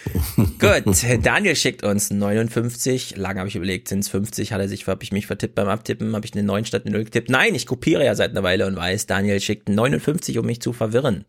Gut, 0.37 1.05
Daniel 1.23 1.57
schickt 1.57 1.85
uns 1.85 2.11
59. 2.11 3.17
Lange 3.17 3.41
habe 3.41 3.49
ich 3.49 3.57
überlegt, 3.57 3.89
sind 3.89 4.01
es 4.01 4.09
50? 4.09 4.53
Hat 4.53 4.61
er 4.61 4.69
sich, 4.69 4.87
habe 4.87 5.03
ich 5.03 5.13
mich 5.13 5.27
vertippt 5.27 5.55
beim 5.55 5.69
Abtippen? 5.69 6.15
Habe 6.15 6.27
ich 6.27 6.33
eine 6.35 6.43
9 6.43 6.65
statt 6.65 6.83
eine 6.85 6.97
0 6.97 7.05
getippt? 7.05 7.31
Nein, 7.31 7.55
ich 7.55 7.67
kopiere 7.67 8.05
ja 8.05 8.15
seit 8.15 8.31
einer 8.31 8.43
Weile 8.43 8.67
und 8.67 8.77
weiß, 8.77 9.07
Daniel 9.07 9.41
schickt 9.41 9.69
59, 9.69 10.39
um 10.39 10.47
mich 10.47 10.61
zu 10.61 10.73
verwirren. 10.73 11.25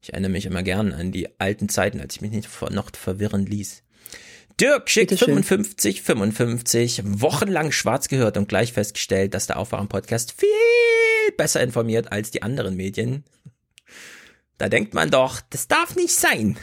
Ich 0.00 0.12
erinnere 0.12 0.30
mich 0.30 0.46
immer 0.46 0.62
gern 0.62 0.92
an 0.92 1.12
die 1.12 1.28
alten 1.40 1.68
Zeiten, 1.68 2.00
als 2.00 2.16
ich 2.16 2.20
mich 2.20 2.30
nicht 2.30 2.48
noch 2.70 2.90
verwirren 2.94 3.46
ließ. 3.46 3.82
Dirk 4.60 4.90
schickt 4.90 5.10
Bitteschön. 5.10 5.42
55, 5.44 6.02
55, 6.02 7.02
wochenlang 7.04 7.70
schwarz 7.70 8.08
gehört 8.08 8.36
und 8.36 8.48
gleich 8.48 8.72
festgestellt, 8.72 9.34
dass 9.34 9.46
der 9.46 9.58
Aufwachen-Podcast 9.58 10.32
viel 10.32 10.48
besser 11.36 11.60
informiert 11.60 12.10
als 12.10 12.30
die 12.30 12.42
anderen 12.42 12.74
Medien. 12.76 13.24
Da 14.56 14.68
denkt 14.68 14.94
man 14.94 15.10
doch, 15.10 15.40
das 15.50 15.68
darf 15.68 15.94
nicht 15.94 16.14
sein. 16.14 16.58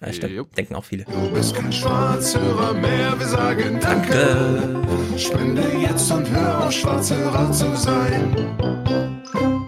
Ja, 0.00 0.12
stimmt, 0.12 0.56
denken 0.58 0.74
auch 0.74 0.84
viele. 0.84 1.04
Du 1.04 1.30
bist 1.32 1.54
kein 1.54 1.72
Schwarzhörer 1.72 2.74
mehr, 2.74 3.18
wir 3.18 3.26
sagen 3.26 3.78
Danke. 3.80 4.84
Spende 5.16 5.62
jetzt 5.80 6.10
und 6.12 6.30
hör 6.30 6.66
auf, 6.66 6.72
Schwarzhörer 6.72 7.50
zu 7.50 7.74
sein. 7.76 8.34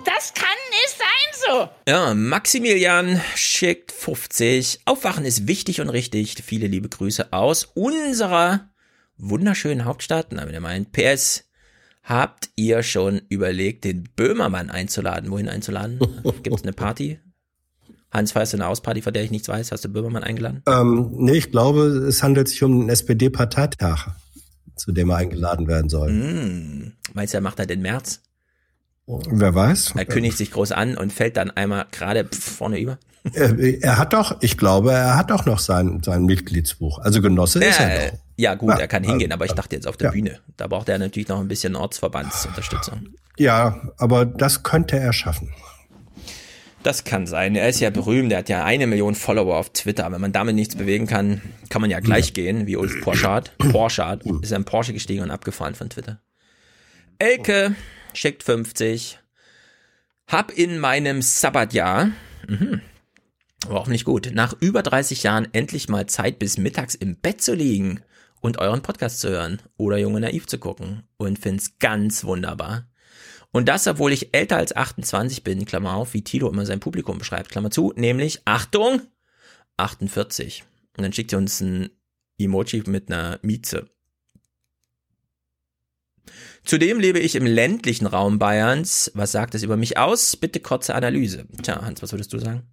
Das 0.04 0.34
kann 0.34 0.58
nicht 0.70 0.98
sein 0.98 1.08
so. 1.48 1.68
Ja, 1.88 2.12
Maximilian 2.14 3.20
schickt 3.34 3.90
50. 3.92 4.80
Aufwachen 4.84 5.24
ist 5.24 5.46
wichtig 5.46 5.80
und 5.80 5.88
richtig. 5.88 6.36
Viele 6.44 6.66
liebe 6.66 6.88
Grüße 6.90 7.32
aus 7.32 7.64
unserer 7.74 8.68
wunderschönen 9.16 9.86
Hauptstadt. 9.86 10.28
Na, 10.30 10.46
wenn 10.46 10.54
ihr 10.54 10.60
meint, 10.60 10.92
PS, 10.92 11.44
habt 12.02 12.50
ihr 12.56 12.82
schon 12.82 13.22
überlegt, 13.30 13.84
den 13.84 14.04
Böhmermann 14.14 14.70
einzuladen? 14.70 15.30
Wohin 15.30 15.48
einzuladen? 15.48 15.98
Gibt 16.42 16.54
es 16.54 16.62
eine 16.62 16.72
Party? 16.72 17.18
Hans, 18.10 18.34
weißt 18.34 18.54
du 18.54 18.56
eine 18.56 18.66
Hausparty, 18.66 19.02
von 19.02 19.12
der 19.12 19.22
ich 19.22 19.30
nichts 19.30 19.48
weiß? 19.48 19.70
Hast 19.72 19.84
du 19.84 19.88
Böhmermann 19.90 20.24
eingeladen? 20.24 20.62
Ähm, 20.66 21.10
nee, 21.12 21.32
ich 21.36 21.50
glaube, 21.50 21.82
es 21.82 22.22
handelt 22.22 22.48
sich 22.48 22.62
um 22.62 22.80
den 22.80 22.88
SPD-Parteitag, 22.88 24.08
zu 24.76 24.92
dem 24.92 25.10
er 25.10 25.16
eingeladen 25.16 25.68
werden 25.68 25.88
soll. 25.90 26.08
Hm, 26.08 26.92
meinst 27.12 27.34
du, 27.34 27.38
er 27.38 27.42
macht 27.42 27.58
er 27.58 27.66
den 27.66 27.82
März? 27.82 28.20
Wer 29.06 29.54
weiß? 29.54 29.94
Er 29.96 30.04
kündigt 30.04 30.36
sich 30.36 30.50
groß 30.50 30.72
an 30.72 30.96
und 30.96 31.12
fällt 31.12 31.36
dann 31.38 31.50
einmal 31.50 31.86
gerade 31.92 32.26
vorne 32.30 32.78
über. 32.78 32.98
Er, 33.32 33.58
er 33.58 33.98
hat 33.98 34.12
doch, 34.12 34.36
ich 34.42 34.56
glaube, 34.58 34.92
er 34.92 35.16
hat 35.16 35.30
doch 35.30 35.44
noch 35.46 35.58
sein, 35.58 36.02
sein 36.04 36.24
Mitgliedsbuch. 36.24 36.98
Also 37.00 37.20
Genosse 37.22 37.62
ist 37.64 37.78
Ja, 37.78 37.84
er 37.86 38.10
doch. 38.10 38.18
ja, 38.36 38.54
gut, 38.54 38.70
Ja, 38.70 38.76
er 38.78 38.88
kann 38.88 39.04
hingehen, 39.04 39.32
aber 39.32 39.44
ich 39.46 39.52
dachte 39.52 39.76
jetzt 39.76 39.86
auf 39.86 39.96
der 39.96 40.06
ja. 40.08 40.12
Bühne. 40.12 40.38
Da 40.56 40.66
braucht 40.66 40.88
er 40.88 40.98
natürlich 40.98 41.28
noch 41.28 41.40
ein 41.40 41.48
bisschen 41.48 41.74
Ortsverbandsunterstützung. 41.74 43.08
Ja, 43.38 43.80
aber 43.96 44.24
das 44.26 44.62
könnte 44.62 44.98
er 44.98 45.12
schaffen. 45.12 45.50
Das 46.82 47.04
kann 47.04 47.26
sein. 47.26 47.56
Er 47.56 47.68
ist 47.68 47.80
ja 47.80 47.90
berühmt. 47.90 48.32
Er 48.32 48.38
hat 48.38 48.48
ja 48.48 48.64
eine 48.64 48.86
Million 48.86 49.14
Follower 49.14 49.56
auf 49.56 49.72
Twitter. 49.72 50.10
Wenn 50.12 50.20
man 50.20 50.32
damit 50.32 50.54
nichts 50.54 50.76
bewegen 50.76 51.06
kann, 51.06 51.40
kann 51.68 51.80
man 51.80 51.90
ja 51.90 52.00
gleich 52.00 52.34
gehen, 52.34 52.66
wie 52.66 52.76
Ulf 52.76 53.00
Porschardt. 53.00 53.56
Porschardt 53.72 54.24
ist 54.42 54.52
ein 54.52 54.64
Porsche 54.64 54.92
gestiegen 54.92 55.22
und 55.22 55.30
abgefahren 55.30 55.74
von 55.74 55.90
Twitter. 55.90 56.20
Elke 57.18 57.74
schickt 58.14 58.44
50. 58.44 59.18
Hab 60.28 60.52
in 60.52 60.78
meinem 60.78 61.22
Sabbatjahr, 61.22 62.10
mhm, 62.46 62.80
war 63.66 63.80
hoffentlich 63.80 64.04
gut, 64.04 64.30
nach 64.32 64.54
über 64.60 64.82
30 64.82 65.22
Jahren 65.22 65.48
endlich 65.52 65.88
mal 65.88 66.06
Zeit, 66.06 66.38
bis 66.38 66.58
mittags 66.58 66.94
im 66.94 67.16
Bett 67.16 67.40
zu 67.40 67.54
liegen 67.54 68.02
und 68.40 68.58
euren 68.58 68.82
Podcast 68.82 69.20
zu 69.20 69.30
hören 69.30 69.60
oder 69.76 69.98
Junge 69.98 70.20
Naiv 70.20 70.46
zu 70.46 70.58
gucken 70.58 71.02
und 71.16 71.38
find's 71.38 71.78
ganz 71.78 72.24
wunderbar. 72.24 72.86
Und 73.52 73.68
das, 73.68 73.86
obwohl 73.86 74.12
ich 74.12 74.34
älter 74.34 74.56
als 74.56 74.76
28 74.76 75.42
bin, 75.42 75.64
Klammer 75.64 75.94
auf, 75.94 76.14
wie 76.14 76.22
Tilo 76.22 76.50
immer 76.50 76.66
sein 76.66 76.80
Publikum 76.80 77.18
beschreibt, 77.18 77.50
Klammer 77.50 77.70
zu, 77.70 77.92
nämlich, 77.96 78.42
Achtung, 78.44 79.00
48. 79.78 80.64
Und 80.96 81.02
dann 81.02 81.12
schickt 81.12 81.32
ihr 81.32 81.38
uns 81.38 81.60
ein 81.60 81.90
Emoji 82.38 82.82
mit 82.86 83.10
einer 83.10 83.38
Mieze. 83.42 83.88
Zudem 86.64 87.00
lebe 87.00 87.18
ich 87.18 87.34
im 87.34 87.46
ländlichen 87.46 88.06
Raum 88.06 88.38
Bayerns. 88.38 89.10
Was 89.14 89.32
sagt 89.32 89.54
es 89.54 89.62
über 89.62 89.78
mich 89.78 89.96
aus? 89.96 90.36
Bitte 90.36 90.60
kurze 90.60 90.94
Analyse. 90.94 91.46
Tja, 91.62 91.80
Hans, 91.80 92.02
was 92.02 92.12
würdest 92.12 92.32
du 92.32 92.38
sagen? 92.38 92.66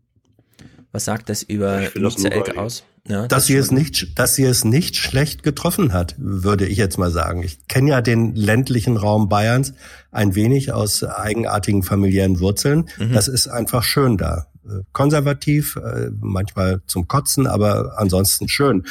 Was 0.96 1.04
sagt 1.04 1.28
das 1.28 1.44
über 1.44 1.82
das 1.94 2.24
bei- 2.24 2.58
aus? 2.58 2.84
Ja, 3.06 3.28
dass 3.28 3.48
sie 3.48 3.56
es 3.58 3.70
nicht, 3.70 4.18
dass 4.18 4.36
sie 4.36 4.46
es 4.46 4.64
nicht 4.64 4.96
schlecht 4.96 5.44
getroffen 5.44 5.92
hat, 5.92 6.16
würde 6.18 6.66
ich 6.66 6.78
jetzt 6.78 6.98
mal 6.98 7.12
sagen. 7.12 7.44
Ich 7.44 7.68
kenne 7.68 7.90
ja 7.90 8.02
den 8.02 8.34
ländlichen 8.34 8.96
Raum 8.96 9.28
Bayerns 9.28 9.74
ein 10.12 10.36
wenig 10.36 10.72
aus 10.72 11.04
eigenartigen 11.04 11.84
familiären 11.84 12.40
Wurzeln. 12.40 12.88
Mhm. 12.98 13.12
Das 13.12 13.28
ist 13.28 13.50
einfach 13.50 13.84
schön 13.84 14.16
da. 14.16 14.48
Konservativ, 14.94 15.76
äh, 15.76 16.12
manchmal 16.22 16.82
zum 16.88 17.10
Kotzen, 17.10 17.46
aber 17.46 17.96
ansonsten 17.98 18.48
schön. 18.48 18.86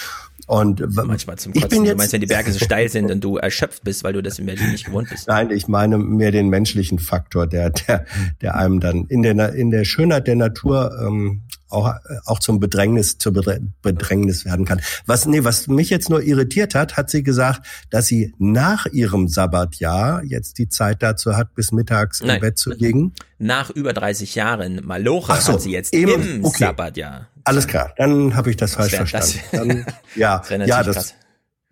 Und 0.47 0.82
Manchmal 0.95 1.38
zum 1.38 1.53
ich 1.55 1.62
Kotzen. 1.62 1.70
bin 1.70 1.84
du 1.84 1.88
jetzt, 1.90 1.99
meinst, 1.99 2.12
wenn 2.12 2.20
die 2.20 2.26
Berge 2.26 2.53
so 2.53 2.59
steil 2.64 2.88
sind 2.88 3.11
und 3.11 3.22
du 3.22 3.36
erschöpft 3.36 3.82
bist, 3.84 4.05
weil 4.05 4.12
du 4.12 4.22
das 4.22 4.38
in 4.38 4.47
Berlin 4.47 4.72
nicht 4.72 4.84
gewohnt 4.84 5.09
bist. 5.09 5.26
Nein, 5.26 5.51
ich 5.51 5.68
meine 5.68 5.99
mehr 5.99 6.32
den 6.32 6.49
menschlichen 6.49 6.99
Faktor, 6.99 7.47
der, 7.47 7.70
der, 7.70 8.05
der 8.42 8.57
einem 8.57 8.80
dann 8.80 9.07
in 9.07 9.22
der, 9.22 9.55
in 9.55 9.70
der 9.70 9.84
Schönheit 9.84 10.26
der 10.26 10.36
Natur 10.36 10.92
ähm, 11.01 11.42
auch, 11.74 11.92
auch 12.26 12.38
zum 12.38 12.61
Bedrängnis, 12.61 13.18
zur 13.18 13.32
Bedr- 13.32 13.61
Bedrängnis 13.82 14.45
werden 14.45 14.64
kann. 14.64 14.80
Was, 15.07 15.26
nee, 15.26 15.45
was 15.45 15.66
mich 15.66 15.90
jetzt 15.90 16.09
nur 16.09 16.22
irritiert 16.22 16.74
hat, 16.74 16.97
hat 16.97 17.11
sie 17.11 17.22
gesagt, 17.22 17.66
dass 17.90 18.07
sie 18.07 18.32
nach 18.38 18.86
ihrem 18.86 19.28
Sabbatjahr 19.28 20.22
jetzt 20.24 20.59
die 20.59 20.68
Zeit 20.68 21.03
dazu 21.03 21.36
hat, 21.36 21.55
bis 21.55 21.72
mittags 21.72 22.20
im 22.20 22.28
Nein. 22.28 22.40
Bett 22.40 22.59
zu 22.59 22.70
liegen. 22.70 23.12
Nach 23.38 23.70
über 23.70 23.92
30 23.92 24.34
Jahren 24.34 24.80
Malocha 24.84 25.40
so, 25.40 25.55
hat 25.55 25.62
sie 25.62 25.72
jetzt 25.72 25.92
eben, 25.92 26.22
im 26.22 26.45
okay. 26.45 26.64
Sabbatjahr. 26.64 27.28
Alles 27.45 27.66
klar, 27.66 27.92
dann 27.97 28.34
habe 28.34 28.51
ich 28.51 28.57
das, 28.57 28.74
falsch 28.74 28.92
wär- 28.92 29.01
das 29.01 29.32
verstanden. 29.32 29.84
dann, 29.86 29.95
ja, 30.16 30.38
Das 30.38 30.68
ja, 30.68 30.82
das, 30.82 30.97
krass. 30.97 31.14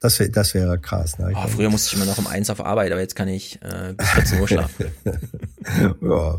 das, 0.00 0.20
wär, 0.20 0.28
das 0.28 0.54
wäre 0.54 0.78
krass. 0.78 1.18
Ne? 1.18 1.32
Oh, 1.34 1.48
früher 1.48 1.70
musste 1.70 1.88
ich 1.88 1.94
immer 2.00 2.10
noch 2.10 2.18
um 2.18 2.26
eins 2.26 2.50
auf 2.50 2.64
Arbeit, 2.64 2.92
aber 2.92 3.00
jetzt 3.00 3.16
kann 3.16 3.28
ich 3.28 3.60
äh, 3.62 3.94
bis 3.94 4.08
14 4.10 4.40
Uhr 4.40 4.48
schlafen. 4.48 4.86
ja, 6.02 6.38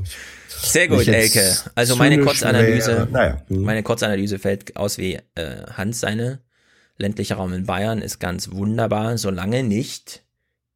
Sehr 0.49 0.87
gut, 0.87 1.07
Elke. 1.07 1.55
Also 1.75 1.95
meine 1.95 2.19
Kurzanalyse, 2.19 2.91
wäre, 2.91 3.07
naja, 3.11 3.41
hm. 3.47 3.63
meine 3.63 3.83
Kurzanalyse 3.83 4.37
fällt 4.39 4.75
aus 4.75 4.97
wie 4.97 5.19
äh, 5.35 5.63
Hans 5.73 5.99
seine. 5.99 6.39
Ländlicher 6.97 7.35
Raum 7.35 7.53
in 7.53 7.65
Bayern 7.65 8.01
ist 8.03 8.19
ganz 8.19 8.51
wunderbar, 8.51 9.17
solange 9.17 9.63
nicht 9.63 10.23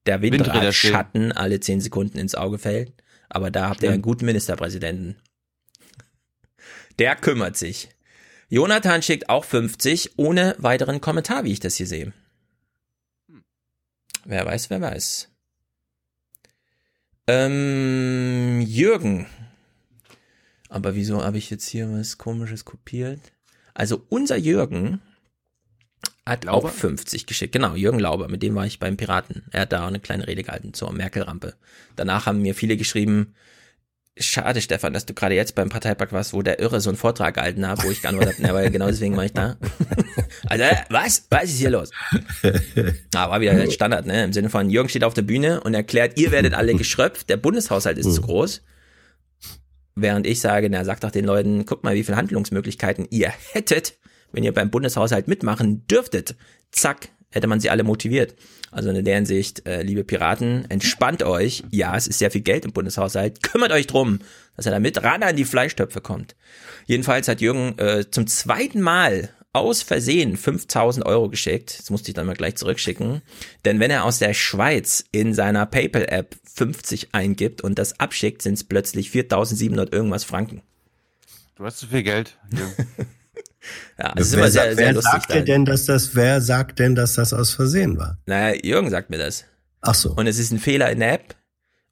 der. 0.07 0.21
Windradschatten 0.21 1.31
alle 1.31 1.59
10 1.59 1.79
Sekunden 1.81 2.17
ins 2.17 2.33
Auge 2.33 2.57
fällt. 2.57 2.91
Aber 3.29 3.51
da 3.51 3.69
habt 3.69 3.83
ihr 3.83 3.91
einen 3.91 4.01
guten 4.01 4.25
Ministerpräsidenten. 4.25 5.17
Der 6.97 7.15
kümmert 7.15 7.57
sich. 7.57 7.89
Jonathan 8.49 9.01
schickt 9.01 9.29
auch 9.29 9.43
50 9.43 10.17
ohne 10.17 10.55
weiteren 10.57 11.01
Kommentar, 11.01 11.43
wie 11.43 11.51
ich 11.51 11.59
das 11.59 11.75
hier 11.75 11.87
sehe. 11.87 12.13
Wer 14.25 14.45
weiß, 14.45 14.69
wer 14.69 14.81
weiß. 14.81 15.29
Ähm, 17.27 18.61
Jürgen. 18.61 19.27
Aber 20.69 20.95
wieso 20.95 21.23
habe 21.23 21.37
ich 21.37 21.49
jetzt 21.49 21.67
hier 21.67 21.91
was 21.91 22.17
komisches 22.17 22.65
kopiert? 22.65 23.19
Also 23.73 24.05
unser 24.09 24.37
Jürgen 24.37 25.01
hat 26.25 26.45
Lauber? 26.45 26.67
auch 26.67 26.71
50 26.71 27.25
geschickt. 27.25 27.53
Genau, 27.53 27.75
Jürgen 27.75 27.99
Lauber, 27.99 28.27
mit 28.27 28.43
dem 28.43 28.55
war 28.55 28.65
ich 28.65 28.79
beim 28.79 28.97
Piraten. 28.97 29.43
Er 29.51 29.61
hat 29.61 29.71
da 29.71 29.83
auch 29.83 29.87
eine 29.87 29.99
kleine 29.99 30.27
Rede 30.27 30.43
gehalten 30.43 30.73
zur 30.73 30.91
Merkel-Rampe. 30.91 31.55
Danach 31.95 32.25
haben 32.25 32.41
mir 32.41 32.55
viele 32.55 32.75
geschrieben, 32.75 33.33
schade 34.19 34.61
Stefan, 34.61 34.93
dass 34.93 35.05
du 35.05 35.13
gerade 35.13 35.35
jetzt 35.35 35.55
beim 35.55 35.69
Parteitag 35.69 36.11
warst, 36.11 36.33
wo 36.33 36.41
der 36.41 36.59
Irre 36.59 36.81
so 36.81 36.89
einen 36.89 36.97
Vortrag 36.97 37.35
gehalten 37.35 37.67
hat, 37.67 37.83
wo 37.83 37.91
ich 37.91 38.01
geantwortet 38.01 38.43
habe, 38.43 38.53
weil 38.53 38.71
genau 38.71 38.87
deswegen 38.87 39.15
war 39.15 39.25
ich 39.25 39.33
da. 39.33 39.57
also, 40.47 40.63
äh, 40.63 40.75
was? 40.89 41.25
Was 41.29 41.45
ist 41.45 41.59
hier 41.59 41.69
los? 41.69 41.91
Ah, 43.15 43.29
war 43.29 43.41
wieder 43.41 43.53
der 43.53 43.71
Standard, 43.71 44.05
ne? 44.05 44.23
Im 44.23 44.33
Sinne 44.33 44.49
von, 44.49 44.69
Jürgen 44.69 44.89
steht 44.89 45.03
auf 45.03 45.13
der 45.13 45.21
Bühne 45.21 45.61
und 45.61 45.73
erklärt, 45.73 46.19
ihr 46.19 46.31
werdet 46.31 46.53
alle 46.53 46.75
geschröpft, 46.75 47.29
der 47.29 47.37
Bundeshaushalt 47.37 47.97
ist 47.97 48.13
zu 48.13 48.21
groß. 48.21 48.61
Während 49.95 50.27
ich 50.27 50.39
sage, 50.39 50.69
na, 50.69 50.83
sagt 50.83 51.03
doch 51.03 51.11
den 51.11 51.25
Leuten, 51.25 51.65
guckt 51.65 51.83
mal, 51.83 51.95
wie 51.95 52.03
viele 52.03 52.17
Handlungsmöglichkeiten 52.17 53.07
ihr 53.09 53.33
hättet, 53.51 53.97
wenn 54.31 54.43
ihr 54.43 54.53
beim 54.53 54.69
Bundeshaushalt 54.69 55.27
mitmachen 55.27 55.87
dürftet. 55.87 56.35
Zack, 56.71 57.09
hätte 57.31 57.47
man 57.47 57.59
sie 57.59 57.69
alle 57.69 57.83
motiviert. 57.83 58.35
Also 58.71 58.89
in 58.89 59.05
der 59.05 59.15
Hinsicht, 59.15 59.65
äh, 59.67 59.81
liebe 59.81 60.03
Piraten, 60.03 60.69
entspannt 60.69 61.23
euch. 61.23 61.63
Ja, 61.71 61.95
es 61.95 62.07
ist 62.07 62.19
sehr 62.19 62.31
viel 62.31 62.41
Geld 62.41 62.65
im 62.65 62.73
Bundeshaushalt. 62.73 63.41
Kümmert 63.43 63.71
euch 63.71 63.87
drum, 63.87 64.19
dass 64.55 64.65
er 64.65 64.71
damit 64.71 65.01
ran 65.03 65.23
an 65.23 65.35
die 65.35 65.45
Fleischtöpfe 65.45 66.01
kommt. 66.01 66.35
Jedenfalls 66.85 67.27
hat 67.27 67.41
Jürgen 67.41 67.77
äh, 67.79 68.09
zum 68.09 68.27
zweiten 68.27 68.81
Mal 68.81 69.29
aus 69.53 69.81
Versehen 69.81 70.37
5000 70.37 71.05
Euro 71.05 71.29
geschickt. 71.29 71.79
Das 71.79 71.89
musste 71.89 72.11
ich 72.11 72.15
dann 72.15 72.27
mal 72.27 72.35
gleich 72.35 72.55
zurückschicken. 72.55 73.21
Denn 73.65 73.79
wenn 73.79 73.91
er 73.91 74.03
aus 74.03 74.19
der 74.19 74.33
Schweiz 74.33 75.03
in 75.11 75.33
seiner 75.33 75.65
PayPal-App 75.65 76.35
50 76.53 77.09
eingibt 77.13 77.61
und 77.61 77.79
das 77.79 77.99
abschickt, 77.99 78.41
sind 78.41 78.53
es 78.53 78.63
plötzlich 78.63 79.11
4700 79.11 79.91
irgendwas 79.91 80.23
Franken. 80.23 80.61
Du 81.55 81.63
hast 81.65 81.79
zu 81.79 81.87
viel 81.87 82.03
Geld. 82.03 82.37
Ja, 83.99 84.13
es 84.15 84.27
ist 84.27 84.31
wer 84.33 84.39
immer 84.39 84.51
sehr, 84.51 84.63
sagt, 84.63 84.75
sehr 84.77 84.85
wer 84.87 84.93
lustig. 84.93 85.11
sagt 85.13 85.29
denn, 85.29 85.37
dann. 85.37 85.45
denn, 85.45 85.65
dass 85.65 85.85
das, 85.85 86.15
wer 86.15 86.41
sagt 86.41 86.79
denn, 86.79 86.95
dass 86.95 87.13
das 87.15 87.33
aus 87.33 87.51
Versehen 87.51 87.97
war? 87.97 88.17
Naja, 88.25 88.59
Jürgen 88.63 88.89
sagt 88.89 89.09
mir 89.09 89.17
das. 89.17 89.45
Ach 89.81 89.95
so. 89.95 90.11
Und 90.11 90.27
es 90.27 90.37
ist 90.39 90.51
ein 90.51 90.59
Fehler 90.59 90.91
in 90.91 90.99
der 90.99 91.13
App. 91.13 91.35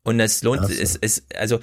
Und 0.04 0.20
es 0.20 0.44
lohnt, 0.44 0.62
Ach 0.64 0.70
so. 0.70 0.74
es 0.82 0.96
ist, 0.96 1.24
also, 1.36 1.60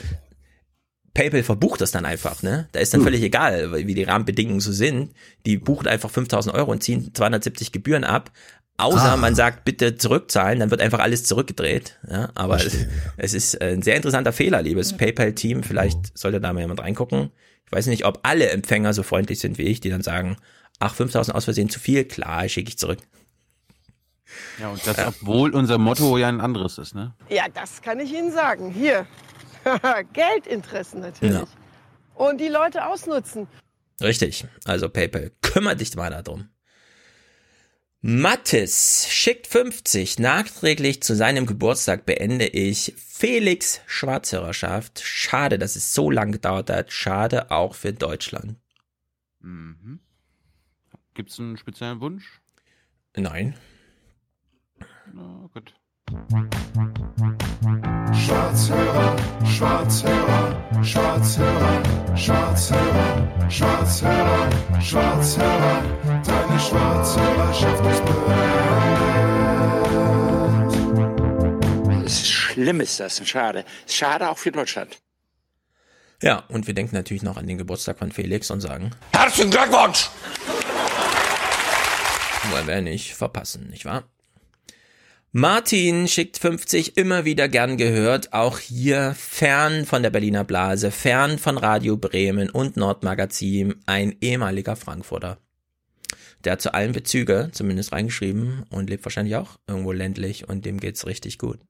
PayPal 1.15 1.43
verbucht 1.43 1.81
das 1.81 1.91
dann 1.91 2.07
einfach, 2.07 2.43
ne? 2.43 2.69
Da 2.73 2.81
ist 2.81 2.95
dann 2.95 3.01
Hm. 3.01 3.05
völlig 3.07 3.23
egal, 3.23 3.73
wie 3.87 3.95
die 3.95 4.03
Rahmenbedingungen 4.05 4.61
so 4.61 4.73
sind. 4.73 5.13
Die 5.45 5.59
bucht 5.59 5.87
einfach 5.87 6.11
5000 6.11 6.55
Euro 6.55 6.71
und 6.73 6.83
ziehen 6.83 7.13
270 7.15 7.71
Gebühren 7.71 8.05
ab. 8.05 8.31
Außer 8.79 9.13
Ah. 9.13 9.17
man 9.19 9.35
sagt, 9.35 9.65
bitte 9.67 9.97
zurückzahlen, 9.97 10.59
dann 10.59 10.71
wird 10.71 10.81
einfach 10.81 11.01
alles 11.01 11.25
zurückgedreht. 11.25 11.99
Ja, 12.11 12.31
aber 12.35 12.57
es, 12.65 12.75
es 13.19 13.35
ist 13.35 13.55
äh, 13.61 13.73
ein 13.75 13.83
sehr 13.83 13.97
interessanter 13.97 14.33
Fehler, 14.33 14.63
liebes 14.63 14.97
PayPal-Team. 14.97 15.63
Vielleicht 15.63 16.17
sollte 16.19 16.41
da 16.41 16.53
mal 16.53 16.61
jemand 16.63 16.81
reingucken. 16.81 17.31
Ich 17.73 17.79
weiß 17.79 17.87
nicht, 17.87 18.05
ob 18.05 18.21
alle 18.23 18.51
Empfänger 18.51 18.93
so 18.93 19.03
freundlich 19.03 19.39
sind 19.39 19.57
wie 19.57 19.63
ich, 19.63 19.81
die 19.81 19.89
dann 19.89 20.03
sagen, 20.03 20.37
ach, 20.79 20.95
5000 20.95 21.35
aus 21.35 21.45
Versehen 21.45 21.71
zu 21.71 21.81
viel, 21.81 22.05
klar, 22.05 22.47
schicke 22.47 22.69
ich 22.69 22.77
zurück. 22.77 22.99
Ja, 24.61 24.69
und 24.69 24.87
das, 24.87 24.99
obwohl 25.07 25.55
unser 25.55 25.79
Motto 25.79 26.19
ja 26.19 26.29
ein 26.29 26.43
anderes 26.43 26.77
ist, 26.77 26.95
ne? 26.95 27.15
Ja, 27.31 27.47
das 27.49 27.81
kann 27.81 27.99
ich 27.99 28.13
Ihnen 28.13 28.31
sagen. 28.31 28.71
Hier. 28.71 29.07
Geldinteressen 30.13 31.01
natürlich. 31.01 31.35
Ja. 31.35 31.47
Und 32.15 32.43
die 32.43 32.49
Leute 32.49 32.87
ausnutzen. 32.87 33.47
Richtig. 34.03 34.45
Also 34.67 34.91
PayPal, 34.91 35.33
kümmert 35.41 35.81
dich 35.81 35.97
mal 35.97 36.11
darum. 36.11 36.51
Mattes 38.03 39.07
schickt 39.09 39.47
50. 39.47 40.19
Nachträglich 40.19 41.03
zu 41.03 41.17
seinem 41.17 41.47
Geburtstag 41.47 42.05
beende 42.05 42.47
ich 42.49 42.93
Felix 43.23 43.81
Schwarzhörerschaft. 43.87 44.99
Schade, 44.99 45.57
dass 45.57 45.77
es 45.77 45.95
so 45.95 46.11
lang 46.11 46.33
gedauert 46.33 46.69
hat. 46.71 46.91
Schade 46.91 47.53
auch 47.53 47.77
für 47.77 47.93
Deutschland. 47.93 48.57
Mhm. 49.39 50.01
Gibt's 51.15 51.39
einen 51.39 51.57
speziellen 51.57 52.01
Wunsch? 52.01 52.41
Nein. 53.17 53.55
Na 55.13 55.49
gut. 55.55 55.73
Schwarzhörer, 58.13 59.17
Schwarzhörer, 59.47 60.83
Schwarzhörer, 60.83 62.17
Schwarzhörer, 62.17 63.49
Schwarzhörer, 63.49 64.81
Schwarzhörer, 64.81 66.23
deine 66.27 66.59
Schwarzhörerschaft 66.59 67.87
ist 67.87 68.05
beendet. 68.05 68.92
Schlimm 72.53 72.81
ist 72.81 73.01
das, 73.01 73.27
schade. 73.27 73.65
Schade 73.87 74.29
auch 74.29 74.39
für 74.39 74.53
Deutschland. 74.53 74.99
Ja, 76.23 76.45
und 76.49 76.67
wir 76.67 76.75
denken 76.75 76.95
natürlich 76.95 77.23
noch 77.23 77.37
an 77.37 77.47
den 77.47 77.59
Geburtstag 77.59 77.99
von 77.99 78.13
Felix 78.13 78.51
und 78.51 78.61
sagen, 78.61 78.91
Herzlichen 79.13 79.51
Glückwunsch! 79.51 80.09
wollen 82.51 82.67
wir 82.67 82.81
nicht 82.83 83.15
verpassen, 83.15 83.69
nicht 83.71 83.85
wahr? 83.85 84.05
Martin 85.35 86.09
schickt 86.09 86.37
50 86.39 86.99
immer 86.99 87.25
wieder 87.25 87.49
gern 87.49 87.79
gehört, 87.79 88.35
auch 88.35 88.59
hier 88.59 89.15
fern 89.17 89.87
von 89.87 90.03
der 90.03 90.11
Berliner 90.11 90.45
Blase, 90.45 90.91
fern 90.91 91.39
von 91.39 91.57
Radio 91.57 91.97
Bremen 91.97 92.51
und 92.51 92.77
Nordmagazin, 92.77 93.77
ein 93.87 94.15
ehemaliger 94.21 94.77
Frankfurter. 94.77 95.39
Der 96.45 96.53
hat 96.53 96.61
zu 96.61 96.75
allen 96.75 96.93
Bezüge 96.93 97.49
zumindest 97.53 97.93
reingeschrieben 97.93 98.65
und 98.69 98.91
lebt 98.91 99.05
wahrscheinlich 99.07 99.37
auch 99.37 99.59
irgendwo 99.67 99.93
ländlich 99.93 100.49
und 100.49 100.67
dem 100.67 100.79
geht's 100.79 101.07
richtig 101.07 101.39
gut. 101.39 101.61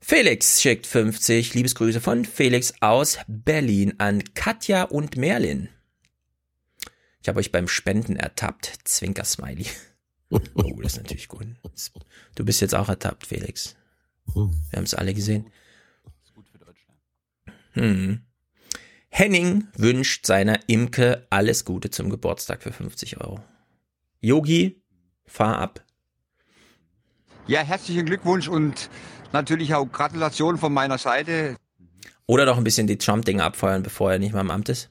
Felix 0.00 0.62
schickt 0.62 0.86
50 0.86 1.54
Liebesgrüße 1.54 2.00
von 2.00 2.24
Felix 2.24 2.74
aus 2.80 3.18
Berlin 3.26 3.94
an 3.98 4.22
Katja 4.34 4.84
und 4.84 5.16
Merlin. 5.16 5.68
Ich 7.20 7.28
habe 7.28 7.40
euch 7.40 7.52
beim 7.52 7.68
Spenden 7.68 8.16
ertappt. 8.16 8.78
Zwinker-Smiley. 8.84 9.66
Oh, 10.30 10.78
das 10.82 10.92
ist 10.92 10.98
natürlich 10.98 11.28
gut. 11.28 11.46
Du 12.34 12.44
bist 12.44 12.60
jetzt 12.60 12.74
auch 12.74 12.90
ertappt, 12.90 13.26
Felix. 13.26 13.76
Wir 14.26 14.42
haben 14.76 14.84
es 14.84 14.92
alle 14.92 15.14
gesehen. 15.14 15.50
Hm. 17.72 18.20
Henning 19.08 19.68
wünscht 19.74 20.26
seiner 20.26 20.60
Imke 20.68 21.26
alles 21.30 21.64
Gute 21.64 21.88
zum 21.88 22.10
Geburtstag 22.10 22.62
für 22.62 22.72
50 22.72 23.22
Euro. 23.22 23.42
Yogi, 24.20 24.82
fahr 25.24 25.56
ab. 25.56 25.82
Ja, 27.46 27.62
herzlichen 27.62 28.04
Glückwunsch 28.04 28.48
und 28.48 28.90
natürlich 29.32 29.74
auch 29.74 29.86
Gratulation 29.86 30.58
von 30.58 30.72
meiner 30.72 30.98
Seite. 30.98 31.56
Oder 32.26 32.44
doch 32.46 32.58
ein 32.58 32.64
bisschen 32.64 32.86
die 32.86 32.98
Trump-Dinge 32.98 33.42
abfeuern, 33.42 33.82
bevor 33.82 34.12
er 34.12 34.18
nicht 34.18 34.34
mal 34.34 34.42
im 34.42 34.50
Amt 34.50 34.68
ist. 34.68 34.90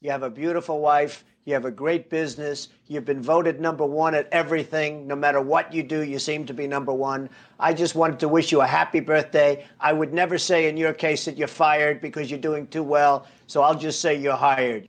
You 0.00 0.12
have 0.12 0.24
a 0.24 0.28
beautiful 0.28 0.80
wife. 0.80 1.24
You 1.44 1.54
have 1.54 1.66
a 1.66 1.70
great 1.70 2.10
business. 2.10 2.68
You've 2.88 3.06
been 3.06 3.22
voted 3.22 3.58
number 3.60 3.84
one 3.84 4.14
at 4.14 4.26
everything. 4.32 5.06
No 5.06 5.16
matter 5.16 5.40
what 5.40 5.72
you 5.72 5.82
do, 5.82 6.02
you 6.02 6.18
seem 6.18 6.44
to 6.46 6.52
be 6.52 6.68
number 6.68 6.92
one. 6.92 7.30
I 7.58 7.72
just 7.72 7.94
wanted 7.94 8.18
to 8.20 8.28
wish 8.28 8.52
you 8.52 8.60
a 8.60 8.66
happy 8.66 9.00
birthday. 9.00 9.64
I 9.80 9.92
would 9.94 10.12
never 10.12 10.38
say 10.38 10.68
in 10.68 10.76
your 10.76 10.92
case 10.92 11.24
that 11.24 11.38
you're 11.38 11.48
fired 11.48 12.00
because 12.00 12.30
you're 12.30 12.38
doing 12.40 12.68
too 12.68 12.82
well. 12.82 13.26
So 13.46 13.62
I'll 13.62 13.78
just 13.78 14.00
say 14.00 14.14
you're 14.14 14.36
hired. 14.36 14.88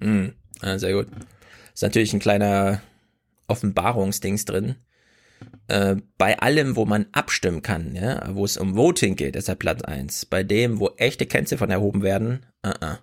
Mhm. 0.00 0.34
Ja, 0.62 0.78
sehr 0.78 0.92
gut. 0.92 1.08
Ist 1.72 1.82
natürlich 1.82 2.12
ein 2.12 2.20
kleiner 2.20 2.82
Offenbarungsdings 3.48 4.44
drin. 4.44 4.76
Äh, 5.68 5.96
bei 6.18 6.38
allem, 6.38 6.76
wo 6.76 6.84
man 6.84 7.06
abstimmen 7.12 7.62
kann, 7.62 7.94
ja, 7.94 8.34
wo 8.34 8.44
es 8.44 8.56
um 8.56 8.76
Voting 8.76 9.16
geht, 9.16 9.36
ist 9.36 9.48
er 9.48 9.54
Platz 9.54 9.82
1. 9.82 10.26
Bei 10.26 10.42
dem, 10.42 10.78
wo 10.78 10.90
echte 10.96 11.26
Kennziffern 11.26 11.70
erhoben 11.70 12.02
werden, 12.02 12.46
uh 12.64 12.70
-uh. 12.70 12.98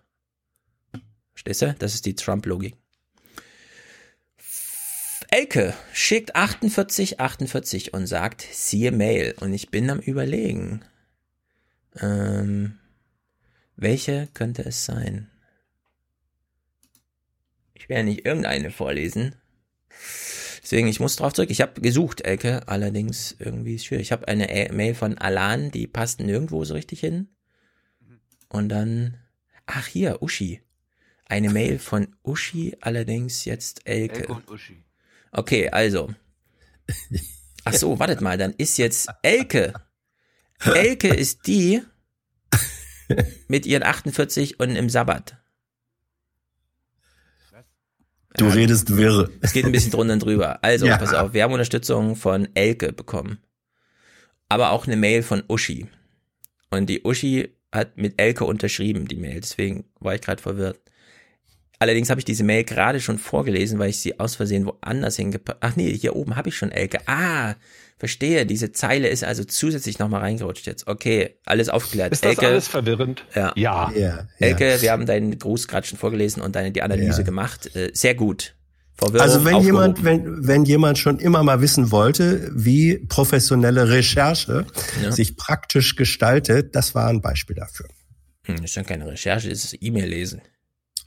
Verstehst 1.34 1.62
du? 1.64 1.76
Das 1.80 1.96
ist 1.96 2.06
die 2.06 2.16
Trump-Logik. 2.16 2.76
Elke 5.30 5.74
schickt 5.94 6.32
4848 6.36 7.94
und 7.94 8.06
sagt, 8.06 8.46
siehe 8.52 8.92
Mail. 8.92 9.34
Und 9.40 9.54
ich 9.54 9.70
bin 9.72 9.90
am 9.90 10.00
überlegen. 10.00 10.84
Ähm, 12.00 12.78
welche 13.76 14.28
könnte 14.34 14.64
es 14.64 14.86
sein? 14.86 15.32
Ich 17.74 17.90
werde 17.90 18.04
nicht 18.04 18.26
irgendeine 18.26 18.72
vorlesen. 18.72 19.36
Deswegen, 20.72 20.88
ich 20.88 21.02
muss 21.02 21.18
drauf 21.18 21.34
zurück. 21.34 21.50
Ich 21.52 21.60
habe 21.60 21.82
gesucht, 21.82 22.22
Elke, 22.22 22.66
allerdings 22.70 23.36
irgendwie 23.40 23.76
ist 23.76 23.84
schwierig. 23.84 24.08
Ich 24.08 24.12
habe 24.14 24.30
eine 24.30 24.50
A 24.50 24.72
Mail 24.72 24.96
von 24.96 25.18
Alan, 25.18 25.70
die 25.70 25.86
passt 25.86 26.22
nirgendwo 26.22 26.64
so 26.64 26.76
richtig 26.76 27.02
hin. 27.02 27.28
Und 28.48 28.70
dann, 28.70 29.18
ach 29.66 29.86
hier, 29.88 30.22
Uschi. 30.22 30.62
Eine 31.26 31.50
Mail 31.50 31.78
von 31.78 32.16
Uschi, 32.24 32.78
allerdings 32.80 33.44
jetzt 33.44 33.86
Elke. 33.86 34.22
Elke 34.22 34.34
und 34.34 34.50
Uschi. 34.50 34.86
Okay, 35.34 35.68
also. 35.70 36.14
Ach 37.66 37.74
so, 37.74 38.00
wartet 38.00 38.22
mal, 38.22 38.38
dann 38.38 38.54
ist 38.54 38.78
jetzt 38.78 39.10
Elke. 39.22 39.74
Elke 40.60 41.10
ist 41.10 41.48
die 41.48 41.82
mit 43.48 43.66
ihren 43.66 43.84
48 43.84 44.60
und 44.60 44.76
im 44.76 44.90
Sabbat. 44.90 45.41
Du 48.38 48.46
Ja, 48.46 48.52
redest 48.54 48.96
wirr. 48.96 49.30
Es 49.42 49.54
geht 49.54 49.66
ein 49.66 49.72
bisschen 49.72 49.92
drunter 49.92 50.14
und 50.14 50.24
drüber. 50.24 50.64
Also, 50.64 50.86
Ja. 50.86 50.98
pass 50.98 51.14
auf, 51.14 51.34
wir 51.34 51.44
haben 51.44 51.52
Unterstützung 51.54 52.16
von 52.16 52.48
Elke 52.54 52.94
bekommen. 52.94 53.40
Aber 54.50 54.72
auch 54.72 54.88
eine 54.88 54.96
Mail 54.98 55.24
von 55.24 55.44
Uschi. 55.48 55.88
Und 56.70 56.88
die 56.90 57.02
Uschi 57.04 57.50
hat 57.72 57.98
mit 57.98 58.20
Elke 58.20 58.46
unterschrieben, 58.46 59.08
die 59.08 59.16
Mail. 59.16 59.40
Deswegen 59.42 59.86
war 60.00 60.16
ich 60.16 60.22
gerade 60.22 60.42
verwirrt. 60.42 60.80
Allerdings 61.82 62.12
habe 62.12 62.20
ich 62.22 62.26
diese 62.26 62.44
Mail 62.44 62.64
gerade 62.64 63.00
schon 63.00 63.18
vorgelesen, 63.18 63.80
weil 63.80 63.90
ich 63.90 64.00
sie 64.00 64.20
aus 64.20 64.36
Versehen 64.36 64.68
woanders 64.68 65.16
hingepackt 65.16 65.58
Ach 65.62 65.76
nee, 65.76 65.92
hier 65.98 66.16
oben 66.16 66.36
habe 66.36 66.50
ich 66.50 66.56
schon 66.56 66.72
Elke. 66.72 67.00
Ah, 67.08 67.56
verstehe. 67.98 68.46
Diese 68.46 68.72
Zeile 68.72 69.08
ist 69.08 69.24
also 69.24 69.44
zusätzlich 69.44 69.98
nochmal 69.98 70.22
reingerutscht 70.22 70.68
jetzt. 70.68 70.86
Okay, 70.86 71.38
alles 71.44 71.70
aufgeklärt. 71.70 72.12
Ist 72.14 72.24
das 72.24 72.30
Elke, 72.38 72.46
alles 72.48 72.68
verwirrend? 72.68 73.26
Ja. 73.34 73.52
Ja. 73.56 73.92
Ja, 73.96 74.28
Elke, 74.38 74.80
wir 74.84 74.92
haben 74.92 75.08
deinen 75.08 75.40
Gruß 75.40 75.68
gerade 75.68 75.88
schon 75.88 75.98
vorgelesen 75.98 76.44
und 76.44 76.56
deine 76.56 76.72
die 76.72 76.84
Analyse 76.84 77.22
Ja. 77.22 77.26
gemacht. 77.26 77.76
Äh, 77.76 77.90
sehr 77.96 78.14
gut. 78.14 78.54
Verwirrung 78.94 79.22
Also 79.22 79.44
wenn 79.44 79.56
aufgehoben. 79.56 79.66
jemand, 79.66 80.04
wenn, 80.04 80.48
wenn 80.48 80.66
jemand 80.66 81.00
schon 81.00 81.18
immer 81.18 81.42
mal 81.42 81.62
wissen 81.62 81.90
wollte, 81.90 82.52
wie 82.54 83.00
professionelle 83.08 83.90
Recherche 83.90 84.68
Ja. 85.02 85.12
sich 85.12 85.36
praktisch 85.36 85.96
gestaltet, 85.96 86.76
das 86.76 86.94
war 86.94 87.08
ein 87.08 87.22
Beispiel 87.22 87.56
dafür. 87.56 87.88
Hm, 88.46 88.58
das 88.58 88.66
ist 88.66 88.76
ja 88.76 88.84
keine 88.84 89.08
Recherche, 89.08 89.50
das 89.50 89.64
ist 89.64 89.78
E-Mail 89.82 90.06
lesen. 90.10 90.42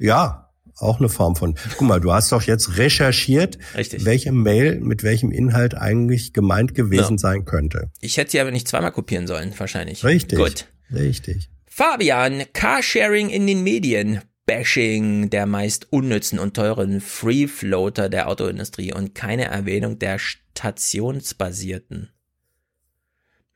Ja, 0.00 0.43
auch 0.78 0.98
eine 0.98 1.08
Form 1.08 1.36
von. 1.36 1.54
Guck 1.78 1.88
mal, 1.88 2.00
du 2.00 2.12
hast 2.12 2.32
doch 2.32 2.42
jetzt 2.42 2.76
recherchiert, 2.78 3.58
Richtig. 3.76 4.04
welche 4.04 4.32
Mail 4.32 4.80
mit 4.80 5.02
welchem 5.02 5.30
Inhalt 5.30 5.74
eigentlich 5.76 6.32
gemeint 6.32 6.74
gewesen 6.74 7.14
Ja. 7.14 7.18
sein 7.18 7.44
könnte. 7.44 7.90
Ich 8.00 8.16
hätte 8.16 8.32
sie 8.32 8.40
aber 8.40 8.50
nicht 8.50 8.68
zweimal 8.68 8.92
kopieren 8.92 9.26
sollen, 9.26 9.52
wahrscheinlich. 9.56 10.04
Richtig. 10.04 10.38
Gut. 10.38 10.66
Richtig. 10.92 11.50
Fabian, 11.66 12.42
Carsharing 12.52 13.30
in 13.30 13.46
den 13.46 13.62
Medien. 13.62 14.20
Bashing 14.46 15.30
der 15.30 15.46
meist 15.46 15.90
unnützen 15.90 16.38
und 16.38 16.54
teuren 16.54 17.00
Free 17.00 17.46
Floater 17.48 18.10
der 18.10 18.28
Autoindustrie 18.28 18.92
und 18.92 19.14
keine 19.14 19.46
Erwähnung 19.46 19.98
der 19.98 20.18
stationsbasierten. 20.18 22.10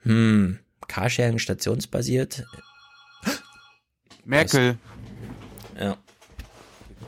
Hm, 0.02 0.58
Carsharing 0.88 1.38
stationsbasiert? 1.38 2.44
Merkel. 4.24 4.78
Ja. 5.78 5.96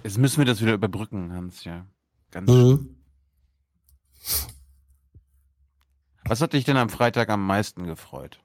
Jetzt 0.03 0.19
müssen 0.19 0.39
wir 0.39 0.45
das 0.47 0.61
wieder 0.61 0.75
überbrücken, 0.75 1.33
Hans, 1.33 1.65
ja. 1.65 1.87
Ganz 2.31 2.51
Mhm. 2.51 2.97
Was 6.25 6.41
hat 6.41 6.53
dich 6.53 6.65
denn 6.65 6.77
am 6.77 6.89
Freitag 6.91 7.29
am 7.31 7.45
meisten 7.47 7.87
gefreut? 7.87 8.41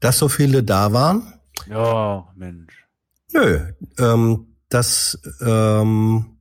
Dass 0.00 0.18
so 0.18 0.28
viele 0.28 0.62
da 0.62 0.92
waren? 0.92 1.34
Ja, 1.68 2.28
Mensch. 2.36 2.86
Nö, 3.32 3.72
ähm, 3.98 4.56
dass 4.68 5.18
ähm, 5.40 6.38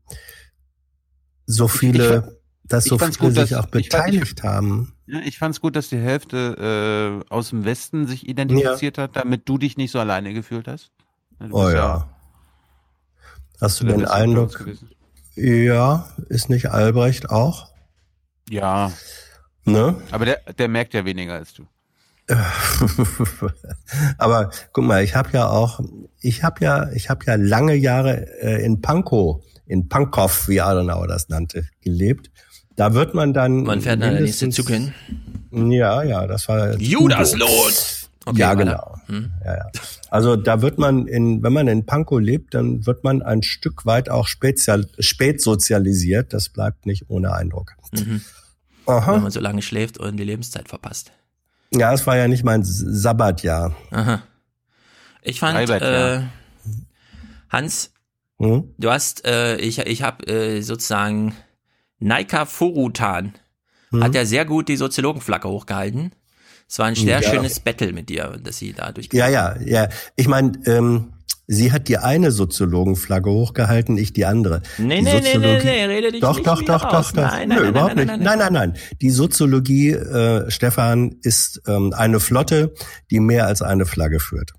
so 1.46 1.68
viele, 1.68 2.40
dass 2.64 2.86
ich 2.86 2.90
so 2.90 2.98
fand's 2.98 3.18
viele 3.18 3.30
gut, 3.30 3.40
sich 3.40 3.50
dass- 3.52 3.60
auch 3.60 3.66
ich 3.76 3.90
fand- 3.90 4.06
beteiligt 4.06 4.44
haben. 4.44 4.94
Ja, 5.08 5.20
ich 5.20 5.38
fand's 5.38 5.62
gut, 5.62 5.76
dass 5.76 5.90
die 5.90 5.98
Hälfte 5.98 7.22
äh, 7.28 7.34
aus 7.34 7.50
dem 7.50 7.66
Westen 7.66 8.08
sich 8.08 8.28
identifiziert 8.28 8.98
hat, 8.98 9.16
damit 9.16 9.48
du 9.50 9.58
dich 9.58 9.78
nicht 9.78 9.92
so 9.92 10.00
alleine 10.00 10.34
gefühlt 10.34 10.68
hast. 10.68 10.92
Du 11.40 11.48
Oh 11.52 11.64
bist 11.64 11.76
ja. 11.76 12.10
Hast 13.62 13.80
du 13.80 13.86
den 13.86 14.06
Eindruck? 14.06 14.66
Ja, 15.36 16.10
ist 16.30 16.50
nicht 16.50 16.72
Albrecht 16.72 17.30
auch? 17.30 17.72
Ja. 18.50 18.92
Ne? 19.66 19.96
Aber 20.10 20.26
der, 20.26 20.42
der 20.58 20.68
merkt 20.68 20.96
ja 20.96 21.06
weniger 21.06 21.34
als 21.36 21.54
du. 21.54 21.68
Aber 24.18 24.50
guck 24.74 24.84
mal, 24.84 25.04
ich 25.04 25.16
habe 25.16 25.30
ja 25.34 25.48
auch, 25.48 25.80
ich 26.22 26.44
habe 26.44 26.64
ja, 26.64 26.92
ich 26.92 27.10
habe 27.10 27.26
ja 27.26 27.36
lange 27.36 27.76
Jahre 27.76 28.28
äh, 28.42 28.66
in 28.66 28.82
Pankow, 28.82 29.44
in 29.68 29.88
Pankow, 29.90 30.48
wie 30.48 30.62
Adenauer 30.62 31.08
das 31.08 31.30
nannte, 31.30 31.68
gelebt. 31.82 32.32
Da 32.76 32.94
wird 32.94 33.14
man 33.14 33.34
dann. 33.34 33.68
Wann 33.68 33.82
fährt 33.82 34.02
dann 34.02 34.14
der 34.14 34.22
nächste 34.22 34.50
Zug 34.50 34.70
hin? 34.70 34.94
Ja, 35.52 36.04
ja, 36.04 36.26
das 36.26 36.48
war 36.48 36.78
Judaslohn! 36.80 37.74
Okay, 38.26 38.40
ja, 38.40 38.54
genau. 38.54 38.96
Hm. 39.08 39.32
Ja, 39.44 39.58
ja. 39.58 39.70
Also 40.12 40.36
da 40.36 40.62
wird 40.62 40.78
man 40.78 41.08
in, 41.08 41.42
wenn 41.42 41.54
man 41.54 41.68
in 41.70 41.86
Pankow 41.86 42.20
lebt, 42.20 42.54
dann 42.54 42.86
wird 42.86 43.04
man 43.06 43.22
ein 43.22 43.44
Stück 43.44 43.86
weit 43.86 44.10
auch 44.10 44.28
spezial, 44.28 44.86
spät 45.00 45.42
sozialisiert. 45.42 46.34
Das 46.34 46.50
bleibt 46.50 46.86
nicht 46.86 47.06
ohne 47.10 47.34
Eindruck. 47.34 47.72
Mhm. 47.94 48.22
Aha. 48.86 49.16
Wenn 49.16 49.24
man 49.24 49.32
so 49.32 49.40
lange 49.40 49.62
schläft 49.62 49.98
und 49.98 50.18
die 50.18 50.26
Lebenszeit 50.26 50.68
verpasst. 50.68 51.14
Ja, 51.74 51.94
es 51.94 52.06
war 52.06 52.18
ja 52.18 52.28
nicht 52.28 52.44
mein 52.44 52.62
Sabbatjahr. 52.66 53.74
Aha. 53.92 54.22
Ich 55.22 55.40
fand, 55.40 55.56
Albert, 55.58 55.82
äh, 55.82 56.16
ja. 56.16 56.24
Hans, 57.50 57.94
Hm? 58.40 58.74
du 58.78 58.90
hast, 58.92 59.26
äh, 59.26 59.58
ich, 59.58 59.80
ich 59.80 60.02
habe 60.02 60.28
äh, 60.28 60.62
sozusagen 60.62 61.36
Naika 62.00 62.46
Forutan 62.46 63.34
Hm? 63.92 64.04
hat 64.04 64.16
ja 64.16 64.26
sehr 64.26 64.46
gut 64.46 64.68
die 64.68 64.78
Soziologenflagge 64.78 65.48
hochgehalten. 65.48 66.12
Es 66.72 66.80
war 66.80 66.86
ein 66.86 66.96
sehr 66.96 67.20
Ja. 67.20 67.30
schönes 67.30 67.60
Battle 67.60 67.92
mit 67.92 68.08
dir, 68.08 68.40
das 68.42 68.58
sie 68.58 68.72
da 68.72 68.94
durch. 68.94 69.10
Ja, 69.12 69.28
ja, 69.28 69.58
ja. 69.60 69.90
Ich 70.16 70.30
meine, 70.30 70.54
ähm, 70.66 71.12
sie 71.46 71.74
hat 71.74 71.90
die 71.90 71.98
eine 71.98 72.32
Soziologenflagge 72.32 73.30
hochgehalten, 73.30 73.98
ich 73.98 74.14
die 74.14 74.24
andere. 74.26 74.62
Nee, 74.78 75.00
die 75.00 75.02
nee, 75.04 75.20
nee, 75.20 75.38
nee, 75.38 75.60
nee, 75.64 75.84
rede 75.86 76.14
dich 76.14 76.22
doch, 76.22 76.38
nicht 76.38 76.48
doch, 76.48 76.62
doch, 76.62 76.86
raus. 76.86 77.08
doch, 77.10 77.12
doch. 77.12 77.22
Nein, 77.24 77.50
Nö, 77.50 77.56
nein, 77.56 77.62
nein, 77.64 77.70
überhaupt 77.72 77.96
nein, 77.98 78.08
nicht. 78.08 78.18
nein, 78.20 78.24
Nein, 78.24 78.54
nein, 78.54 78.72
nein. 78.72 78.78
Die 79.02 79.10
Soziologie, 79.10 79.90
äh, 79.90 80.50
Stefan, 80.50 81.18
ist 81.24 81.62
ähm, 81.68 81.92
eine 81.94 82.22
Flotte, 82.22 82.74
die 83.12 83.20
mehr 83.20 83.48
als 83.48 83.62
eine 83.62 83.86
Flagge 83.86 84.22
führt. 84.22 84.54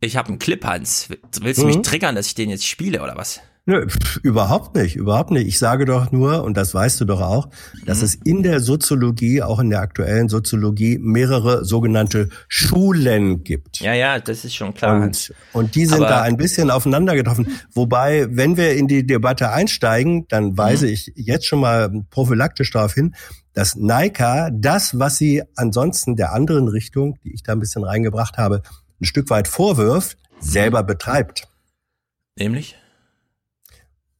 Ich 0.00 0.16
habe 0.16 0.30
einen 0.30 0.40
Clip, 0.40 0.64
Hans. 0.64 1.06
Willst 1.42 1.60
du 1.62 1.66
Mhm. 1.66 1.74
mich 1.76 1.82
triggern, 1.82 2.16
dass 2.16 2.26
ich 2.26 2.34
den 2.34 2.50
jetzt 2.50 2.66
spiele 2.66 3.02
oder 3.04 3.14
was? 3.16 3.40
Nö, 3.64 3.86
pf, 3.88 4.16
überhaupt 4.24 4.74
nicht, 4.74 4.96
überhaupt 4.96 5.30
nicht. 5.30 5.46
Ich 5.46 5.58
sage 5.60 5.84
doch 5.84 6.10
nur, 6.10 6.42
und 6.42 6.56
das 6.56 6.74
weißt 6.74 7.00
du 7.00 7.04
doch 7.04 7.20
auch, 7.20 7.48
dass 7.86 7.98
Mhm. 7.98 8.04
es 8.04 8.14
in 8.16 8.42
der 8.42 8.58
Soziologie, 8.58 9.40
auch 9.40 9.60
in 9.60 9.70
der 9.70 9.80
aktuellen 9.80 10.28
Soziologie, 10.28 10.98
mehrere 11.00 11.64
sogenannte 11.64 12.28
Schulen 12.48 13.44
gibt. 13.44 13.78
Ja, 13.78 13.94
ja, 13.94 14.18
das 14.18 14.44
ist 14.44 14.56
schon 14.56 14.74
klar. 14.74 15.00
Und, 15.00 15.32
und 15.52 15.76
die 15.76 15.86
sind 15.86 15.98
Aber- 15.98 16.08
da 16.08 16.22
ein 16.22 16.36
bisschen 16.36 16.72
aufeinander 16.72 17.14
getroffen. 17.14 17.46
Wobei, 17.72 18.26
wenn 18.30 18.56
wir 18.56 18.74
in 18.74 18.88
die 18.88 19.06
Debatte 19.06 19.50
einsteigen, 19.50 20.26
dann 20.28 20.58
weise 20.58 20.86
Mhm. 20.86 20.92
ich 20.94 21.12
jetzt 21.14 21.46
schon 21.46 21.60
mal 21.60 21.88
prophylaktisch 22.10 22.72
darauf 22.72 22.94
hin, 22.94 23.14
dass 23.52 23.76
Naika 23.76 24.50
das, 24.52 24.98
was 24.98 25.18
sie 25.18 25.42
ansonsten 25.54 26.16
der 26.16 26.32
anderen 26.32 26.66
Richtung, 26.66 27.16
die 27.22 27.32
ich 27.32 27.44
da 27.44 27.52
ein 27.52 27.60
bisschen 27.60 27.84
reingebracht 27.84 28.38
habe, 28.38 28.62
ein 29.00 29.04
Stück 29.04 29.30
weit 29.30 29.46
vorwirft, 29.46 30.16
selber 30.40 30.82
betreibt. 30.82 31.46
Nämlich? 32.36 32.76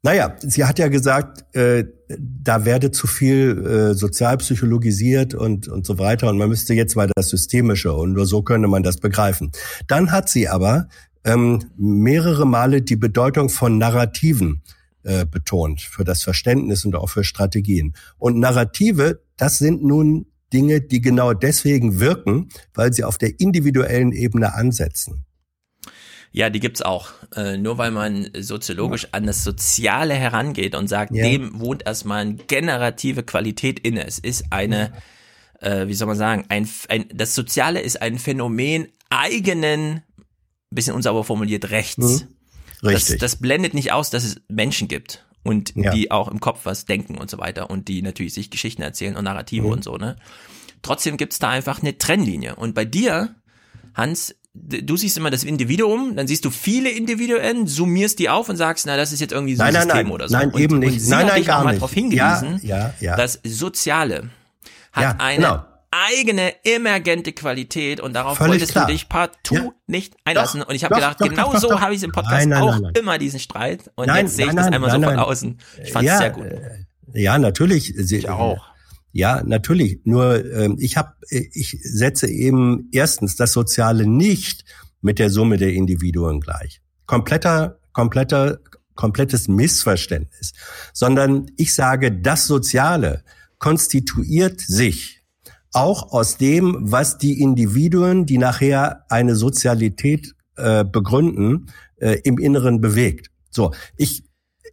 Naja, 0.05 0.35
sie 0.41 0.65
hat 0.65 0.81
ja 0.81 0.89
gesagt, 0.89 1.45
äh, 1.55 1.85
da 2.19 2.65
werde 2.65 2.91
zu 2.91 3.07
viel 3.07 3.65
äh, 3.65 3.95
sozialpsychologisiert 3.95 5.33
und, 5.33 5.69
und 5.69 5.87
so 5.87 5.99
weiter 6.01 6.29
und 6.29 6.39
man 6.39 6.49
müsste 6.49 6.75
jetzt 6.75 6.97
mal 6.97 7.09
das 7.15 7.29
Systemische 7.29 7.93
und 7.93 8.13
nur 8.13 8.27
so 8.27 8.43
könne 8.43 8.67
man 8.67 8.83
das 8.83 8.97
begreifen. 8.97 9.53
Dann 9.87 10.11
hat 10.11 10.29
sie 10.29 10.49
aber 10.49 10.89
ähm, 11.25 11.61
mehrere 11.77 12.45
Male 12.47 12.83
die 12.83 12.97
Bedeutung 12.97 13.49
von 13.49 13.79
Narrativen 13.79 14.63
äh, 15.05 15.25
betont 15.25 15.81
für 15.81 16.03
das 16.03 16.25
Verständnis 16.25 16.85
und 16.85 16.97
auch 16.97 17.09
für 17.09 17.23
Strategien. 17.23 17.95
Und 18.19 18.41
Narrative, 18.41 19.21
das 19.37 19.59
sind 19.59 19.85
nun 19.85 20.27
Dinge, 20.53 20.81
die 20.81 21.01
genau 21.01 21.33
deswegen 21.33 22.01
wirken, 22.01 22.49
weil 22.75 22.93
sie 22.93 23.05
auf 23.05 23.19
der 23.19 23.39
individuellen 23.39 24.11
Ebene 24.11 24.55
ansetzen. 24.55 25.25
Ja, 26.33 26.49
die 26.51 26.61
gibt's 26.61 26.80
auch. 26.83 27.11
Äh, 27.37 27.59
nur 27.59 27.76
weil 27.78 27.91
man 27.91 28.28
soziologisch 28.39 29.09
an 29.12 29.26
das 29.26 29.45
Soziale 29.45 30.14
herangeht 30.14 30.74
und 30.74 30.89
sagt, 30.89 31.12
Ja. 31.14 31.24
dem 31.24 31.61
wohnt 31.61 31.85
erstmal 31.87 32.22
eine 32.22 32.35
generative 32.37 33.22
Qualität 33.22 33.78
inne. 33.80 34.07
Es 34.07 34.18
ist 34.18 34.47
eine, 34.51 34.93
äh, 35.61 35.87
wie 35.89 35.95
soll 35.95 36.07
man 36.09 36.16
sagen, 36.16 36.47
ein, 36.49 36.66
ein, 36.89 37.05
das 37.14 37.35
Soziale 37.35 37.80
ist 37.80 38.01
ein 38.01 38.18
Phänomen 38.18 38.89
eigenen, 39.11 40.03
bisschen 40.70 40.95
unsauber 40.95 41.22
formuliert, 41.24 41.70
Rechts. 41.70 41.99
Mhm. 42.22 42.28
Richtig. 42.89 43.18
Das, 43.20 43.33
das 43.33 43.41
blendet 43.41 43.74
nicht 43.74 43.93
aus, 43.93 44.09
dass 44.11 44.24
es 44.24 44.41
Menschen 44.49 44.89
gibt 44.89 45.24
und 45.45 45.74
Ja. 45.76 45.93
die 45.93 46.11
auch 46.11 46.28
im 46.28 46.41
Kopf 46.41 46.61
was 46.64 46.87
denken 46.87 47.18
und 47.18 47.30
so 47.30 47.39
weiter 47.39 47.68
und 47.70 47.89
die 47.89 48.01
natürlich 48.03 48.33
sich 48.35 48.51
Geschichten 48.51 48.80
erzählen 48.83 49.16
und 49.16 49.24
Narrative 49.24 49.66
Mhm. 49.66 49.72
und 49.72 49.85
so, 49.85 49.97
ne? 49.99 50.16
Trotzdem 50.80 51.16
gibt's 51.18 51.39
da 51.39 51.51
einfach 51.51 51.80
eine 51.83 51.97
Trennlinie. 51.99 52.57
Und 52.57 52.74
bei 52.74 52.85
dir, 52.85 53.37
Hans, 53.95 54.35
du 54.55 54.97
siehst 54.97 55.17
immer 55.17 55.31
das 55.31 55.45
Individuum, 55.45 56.15
dann 56.17 56.27
siehst 56.27 56.45
du 56.45 56.51
viele 56.51 56.91
Individuen, 56.91 57.67
summierst 57.67 58.19
die 58.19 58.29
auf 58.29 58.49
und 58.49 58.57
sagst, 58.57 58.85
na, 58.87 58.97
das 58.97 59.13
ist 59.13 59.21
jetzt 59.21 59.33
irgendwie 59.33 59.57
so 59.57 59.63
ein 59.63 59.73
nein, 59.73 59.83
System 59.83 60.03
nein. 60.05 60.13
oder 60.13 60.29
so. 60.29 60.37
Nein, 60.37 60.51
und, 60.51 60.61
eben 60.61 60.79
nicht. 60.79 61.09
Nein, 61.09 61.27
nein, 61.27 61.37
dich 61.37 61.45
auch 61.45 61.55
gar 61.57 61.65
mal 61.65 61.71
nicht. 61.71 61.81
darauf 61.81 61.93
hingewiesen, 61.93 62.61
Ja, 62.63 62.79
ja, 62.79 62.95
ja. 63.01 63.17
das 63.17 63.41
Soziale 63.45 64.31
hat 64.93 65.03
Ja, 65.03 65.17
eine 65.19 65.37
genau. 65.43 65.65
eigene 65.91 66.53
emergente 66.65 67.33
Qualität 67.33 68.01
und 68.01 68.13
darauf 68.15 68.37
Völlig 68.39 68.53
wolltest 68.53 68.73
klar. 68.73 68.87
du 68.87 68.93
dich 68.93 69.09
partout 69.09 69.55
Ja. 69.55 69.73
nicht 69.87 70.15
einlassen. 70.25 70.61
Doch, 70.61 70.69
und 70.69 70.75
ich 70.75 70.85
habe 70.85 70.95
gedacht, 70.95 71.21
doch, 71.21 71.29
genau 71.29 71.53
doch, 71.53 71.59
so 71.61 71.81
habe 71.81 71.93
ich 71.93 71.99
es 71.99 72.03
im 72.03 72.13
Podcast 72.13 72.33
Nein, 72.35 72.49
nein, 72.51 72.63
auch 72.63 72.73
nein, 72.73 72.83
nein. 72.83 72.93
immer 72.99 73.19
diesen 73.19 73.41
Streit. 73.41 73.91
Und 73.95 74.07
Nein, 74.09 74.27
jetzt 74.27 74.37
sehe 74.37 74.47
ich 74.47 74.53
nein, 74.53 74.57
das 74.57 74.67
einmal 74.75 74.91
nein, 74.91 75.01
so 75.01 75.07
von 75.07 75.15
nein. 75.17 75.25
außen. 75.25 75.59
Ich 75.83 75.93
fand 75.93 76.05
es 76.07 76.13
ja, 76.13 76.19
sehr 76.19 76.31
gut. 76.31 76.45
äh, 76.45 76.85
Ja, 77.15 77.39
natürlich. 77.39 77.95
Sie, 77.97 78.17
ich 78.19 78.29
auch. 78.29 78.67
Ja, 79.13 79.43
natürlich. 79.45 80.01
Nur 80.05 80.45
ähm, 80.53 80.77
ich 80.79 80.97
habe, 80.97 81.13
ich 81.29 81.79
setze 81.83 82.29
eben 82.29 82.89
erstens 82.93 83.37
das 83.37 83.53
Soziale 83.53 84.07
nicht 84.07 84.65
mit 85.03 85.19
der 85.19 85.31
Summe 85.31 85.59
der 85.59 85.73
Individuen 85.73 86.41
gleich. 86.41 86.81
Kompletter, 87.07 87.79
kompletter, 87.93 88.59
komplettes 88.95 89.49
Missverständnis. 89.49 90.53
Sondern 90.95 91.51
ich 91.57 91.75
sage, 91.75 92.13
das 92.13 92.47
Soziale 92.47 93.23
konstituiert 93.59 94.61
sich 94.61 95.23
auch 95.73 96.13
aus 96.13 96.37
dem, 96.37 96.77
was 96.81 97.19
die 97.19 97.41
Individuen, 97.41 98.27
die 98.27 98.39
nachher 98.39 99.05
eine 99.11 99.35
Sozialität 99.35 100.35
äh, 100.57 100.85
begründen, 100.85 101.71
äh, 101.97 102.19
im 102.25 102.39
Inneren 102.39 102.81
bewegt. 102.81 103.31
So, 103.51 103.73
ich 103.97 104.25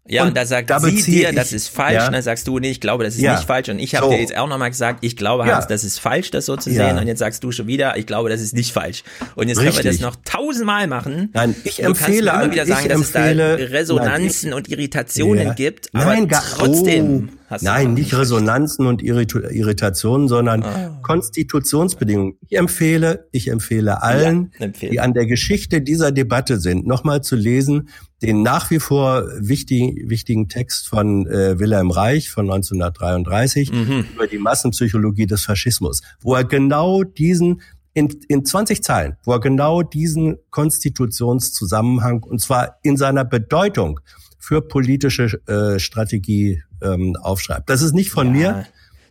Ja, 0.09 0.23
und, 0.25 0.35
da 0.35 0.45
sagt 0.45 0.71
sie 0.81 1.01
dir, 1.03 1.31
das 1.33 1.49
ich- 1.49 1.55
ist 1.57 1.67
falsch, 1.69 1.93
ja. 1.95 2.07
und 2.07 2.13
dann 2.13 2.21
sagst 2.23 2.47
du, 2.47 2.57
nee, 2.59 2.71
ich 2.71 2.81
glaube, 2.81 3.03
das 3.03 3.15
ist 3.15 3.21
Ja. 3.21 3.35
nicht 3.35 3.45
falsch. 3.45 3.69
Und 3.69 3.79
ich 3.79 3.95
habe 3.95 4.07
So. 4.07 4.11
dir 4.11 4.19
jetzt 4.19 4.35
auch 4.35 4.47
nochmal 4.47 4.69
gesagt, 4.71 4.99
ich 5.01 5.15
glaube, 5.15 5.45
Ja. 5.47 5.55
Hans, 5.55 5.67
das 5.67 5.83
ist 5.83 5.99
falsch, 5.99 6.31
das 6.31 6.47
so 6.47 6.55
zu 6.57 6.69
Ja. 6.71 6.87
sehen. 6.89 6.97
Und 6.97 7.07
jetzt 7.07 7.19
sagst 7.19 7.43
du 7.43 7.51
schon 7.51 7.67
wieder, 7.67 7.95
ich 7.97 8.07
glaube, 8.07 8.29
das 8.29 8.41
ist 8.41 8.53
nicht 8.55 8.73
falsch. 8.73 9.03
Und 9.35 9.47
jetzt 9.49 9.57
können 9.57 9.67
wir 9.69 9.77
das 9.83 9.85
Richtig. 9.85 10.01
noch 10.01 10.15
tausendmal 10.25 10.87
machen. 10.87 11.29
Nein, 11.33 11.55
ich 11.63 11.75
du 11.77 11.83
kannst 11.83 12.01
empfehle 12.01 12.31
mir 12.33 12.43
immer 12.43 12.51
wieder 12.51 12.65
sagen, 12.65 12.81
ich 12.85 12.91
dass 12.91 12.99
es 13.01 13.15
empfehle- 13.15 13.57
da 13.57 13.63
Resonanzen 13.65 14.49
nein, 14.49 14.57
und 14.57 14.67
Irritationen 14.69 15.47
Ja. 15.47 15.53
gibt. 15.53 15.89
Aber 15.93 16.05
Nein, 16.05 16.27
gar, 16.27 16.43
trotzdem 16.43 17.29
oh, 17.31 17.38
hast 17.49 17.63
nein, 17.63 17.93
nicht 17.95 18.13
Resonanzen 18.15 18.85
und 18.85 19.01
Irritationen, 19.01 20.27
sondern 20.27 20.63
Ah. 20.63 20.99
Konstitutionsbedingungen. 21.01 22.37
Ich 22.47 22.57
empfehle, 22.57 23.27
ich 23.31 23.47
empfehle 23.49 24.03
allen, 24.03 24.51
Ja, 24.59 24.65
empfehle. 24.65 24.91
die 24.91 24.99
an 24.99 25.13
der 25.13 25.25
Geschichte 25.25 25.81
dieser 25.81 26.11
Debatte 26.11 26.59
sind, 26.59 26.85
nochmal 26.85 27.21
zu 27.21 27.35
lesen, 27.35 27.89
den 28.21 28.43
nach 28.43 28.69
wie 28.71 28.79
vor 28.79 29.23
wichtigen, 29.39 30.09
wichtigen 30.09 30.47
Text 30.49 30.87
von 30.87 31.25
äh, 31.27 31.57
Wilhelm 31.59 31.91
Reich 31.91 32.29
von 32.29 32.45
1933 32.45 33.71
Mhm. 33.71 34.05
über 34.15 34.27
die 34.27 34.37
Massenpsychologie 34.37 35.25
des 35.25 35.43
Faschismus, 35.43 36.01
wo 36.21 36.35
er 36.35 36.43
genau 36.43 37.03
diesen 37.03 37.61
in, 37.95 38.07
in 38.27 38.45
20 38.45 38.83
Zeilen, 38.83 39.17
wo 39.23 39.31
er 39.33 39.39
genau 39.39 39.81
diesen 39.81 40.37
Konstitutionszusammenhang 40.51 42.23
und 42.23 42.39
zwar 42.39 42.77
in 42.83 42.97
seiner 42.97 43.25
Bedeutung 43.25 43.99
für 44.37 44.61
politische 44.61 45.39
äh, 45.47 45.79
Strategie 45.79 46.63
ähm, 46.81 47.15
aufschreibt. 47.21 47.69
Das 47.69 47.81
ist 47.81 47.93
nicht 47.93 48.09
von 48.11 48.31
mir. 48.31 48.65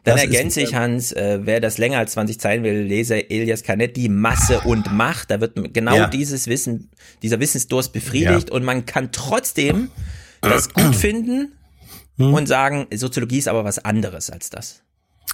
Dann 0.05 0.17
Das 0.17 0.25
ist, 0.25 0.33
ergänze 0.35 0.61
ich, 0.63 0.75
Hans, 0.75 1.13
äh, 1.13 1.41
wer 1.43 1.61
das 1.61 1.77
länger 1.77 1.99
als 1.99 2.13
20 2.13 2.39
Zeilen 2.41 2.63
will, 2.65 2.83
lese 2.83 3.29
Elias 3.31 3.63
Canetti, 3.63 4.09
Masse 4.09 4.61
und 4.61 4.93
Macht. 4.93 5.31
Da 5.31 5.41
wird 5.41 5.75
genau 5.75 5.95
Ja. 5.97 6.07
dieses 6.09 6.47
Wissen, 6.47 6.89
dieser 7.23 7.41
Wissensdurst 7.41 7.93
befriedigt 7.93 8.51
und 8.51 8.65
man 8.65 8.87
kann 8.87 9.11
trotzdem 9.13 9.91
das 10.41 10.73
gut 10.73 10.95
finden 10.97 11.53
Hm. 12.17 12.33
und 12.35 12.47
sagen, 12.49 12.87
Soziologie 12.95 13.39
ist 13.39 13.49
aber 13.49 13.65
was 13.65 13.79
anderes 13.85 14.31
als 14.31 14.51
das. 14.51 14.83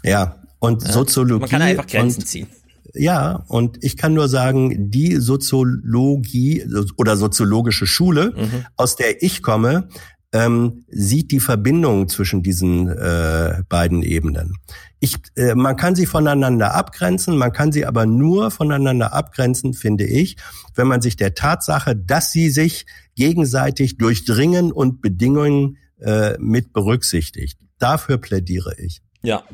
Ja, 0.02 0.42
und 0.58 0.82
Ja. 0.82 0.92
Soziologie. 0.92 1.40
Man 1.42 1.50
kann 1.50 1.62
einfach 1.62 1.86
Grenzen 1.86 2.20
und, 2.20 2.26
ziehen. 2.26 2.46
Ja, 2.94 3.44
und 3.48 3.82
ich 3.82 3.96
kann 3.96 4.12
nur 4.14 4.28
sagen, 4.28 4.90
die 4.90 5.16
Soziologie 5.16 6.64
oder 6.96 7.16
soziologische 7.16 7.86
Schule, 7.86 8.32
Mhm. 8.36 8.66
aus 8.76 8.96
der 8.96 9.22
ich 9.22 9.42
komme, 9.42 9.88
ähm, 10.34 10.84
sieht 10.88 11.30
die 11.30 11.38
Verbindung 11.38 12.08
zwischen 12.08 12.42
diesen 12.42 12.88
äh, 12.88 13.62
beiden 13.68 14.02
Ebenen. 14.02 14.56
Ich, 14.98 15.16
äh, 15.36 15.54
man 15.54 15.76
kann 15.76 15.94
sie 15.94 16.06
voneinander 16.06 16.74
abgrenzen, 16.74 17.36
man 17.36 17.52
kann 17.52 17.70
sie 17.70 17.86
aber 17.86 18.04
nur 18.04 18.50
voneinander 18.50 19.12
abgrenzen, 19.12 19.74
finde 19.74 20.04
ich, 20.04 20.36
wenn 20.74 20.88
man 20.88 21.00
sich 21.00 21.14
der 21.14 21.34
Tatsache, 21.34 21.94
dass 21.94 22.32
sie 22.32 22.50
sich 22.50 22.84
gegenseitig 23.14 23.96
durchdringen 23.96 24.72
und 24.72 25.00
Bedingungen 25.00 25.78
äh, 26.00 26.36
mit 26.38 26.72
berücksichtigt. 26.72 27.60
Dafür 27.78 28.18
plädiere 28.18 28.74
ich. 28.78 29.02
Ja. 29.22 29.44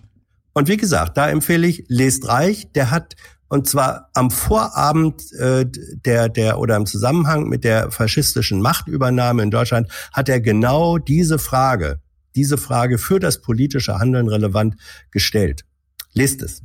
Und 0.54 0.68
wie 0.68 0.78
gesagt, 0.78 1.18
da 1.18 1.28
empfehle 1.28 1.66
ich, 1.66 1.84
lest 1.88 2.26
Reich, 2.26 2.72
der 2.72 2.90
hat, 2.90 3.16
und 3.50 3.68
zwar 3.68 4.08
am 4.14 4.30
Vorabend 4.30 5.30
äh, 5.32 5.66
der, 5.68 6.28
der 6.30 6.58
oder 6.58 6.76
im 6.76 6.86
Zusammenhang 6.86 7.48
mit 7.48 7.64
der 7.64 7.90
faschistischen 7.90 8.62
Machtübernahme 8.62 9.42
in 9.42 9.50
Deutschland, 9.50 9.88
hat 10.12 10.28
er 10.30 10.40
genau 10.40 10.96
diese 10.98 11.38
Frage, 11.38 12.00
diese 12.36 12.56
Frage 12.56 12.96
für 12.96 13.18
das 13.18 13.40
politische 13.42 13.98
Handeln 13.98 14.28
relevant 14.28 14.76
gestellt. 15.10 15.64
Lest 16.14 16.40
es. 16.42 16.62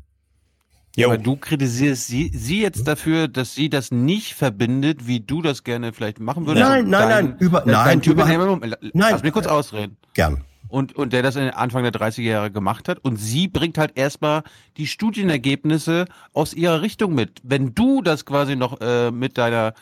Aber 1.04 1.18
du 1.18 1.36
kritisierst 1.36 2.08
sie, 2.08 2.32
sie 2.34 2.62
jetzt 2.62 2.88
dafür, 2.88 3.28
dass 3.28 3.54
sie 3.54 3.70
das 3.70 3.92
nicht 3.92 4.34
verbindet, 4.34 5.08
wie 5.08 5.20
du 5.20 5.42
das 5.42 5.64
gerne 5.66 5.92
vielleicht 5.92 6.22
machen 6.22 6.46
würdest. 6.46 6.66
Nein, 6.66 6.88
nein, 6.90 7.10
nein, 7.10 7.36
über- 7.40 7.62
dein 7.62 7.72
nein, 7.74 8.02
überhaupt- 8.02 8.30
nee, 8.32 8.38
Moment, 8.38 8.78
nein. 8.94 9.12
Lass 9.12 9.22
mich 9.24 9.34
kurz 9.34 9.48
ausreden. 9.48 9.98
Gern. 10.14 10.46
Und, 10.68 10.96
und 10.96 11.14
der 11.14 11.22
das 11.24 11.36
in 11.36 11.50
Anfang 11.52 11.84
der 11.84 11.92
30er 11.94 12.22
Jahre 12.22 12.52
gemacht 12.52 12.90
hat. 12.90 13.00
Und 13.00 13.18
sie 13.18 13.48
bringt 13.48 13.78
halt 13.78 13.92
erstmal 13.96 14.44
die 14.78 14.88
Studienergebnisse 14.88 16.06
aus 16.34 16.54
ihrer 16.54 16.82
Richtung 16.82 17.14
mit. 17.16 17.40
Wenn 17.44 17.74
du 17.76 18.02
das 18.02 18.26
quasi 18.26 18.56
noch 18.56 18.82
äh, 18.82 19.12
mit 19.12 19.38
deiner 19.38 19.74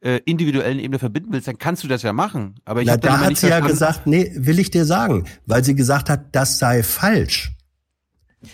äh, 0.00 0.20
individuellen 0.24 0.78
Ebene 0.78 0.98
verbinden 0.98 1.32
willst, 1.32 1.48
dann 1.48 1.58
kannst 1.58 1.82
du 1.82 1.88
das 1.88 2.02
ja 2.02 2.12
machen. 2.12 2.54
Aber 2.64 2.80
ich 2.82 2.86
Na, 2.86 2.96
da 2.96 3.18
hat 3.18 3.30
nicht 3.30 3.40
sie 3.40 3.48
ja 3.48 3.60
gesagt, 3.60 4.06
nee, 4.06 4.30
will 4.36 4.58
ich 4.60 4.70
dir 4.70 4.84
sagen, 4.84 5.24
weil 5.46 5.64
sie 5.64 5.74
gesagt 5.74 6.08
hat, 6.08 6.26
das 6.32 6.58
sei 6.58 6.82
falsch. 6.84 7.52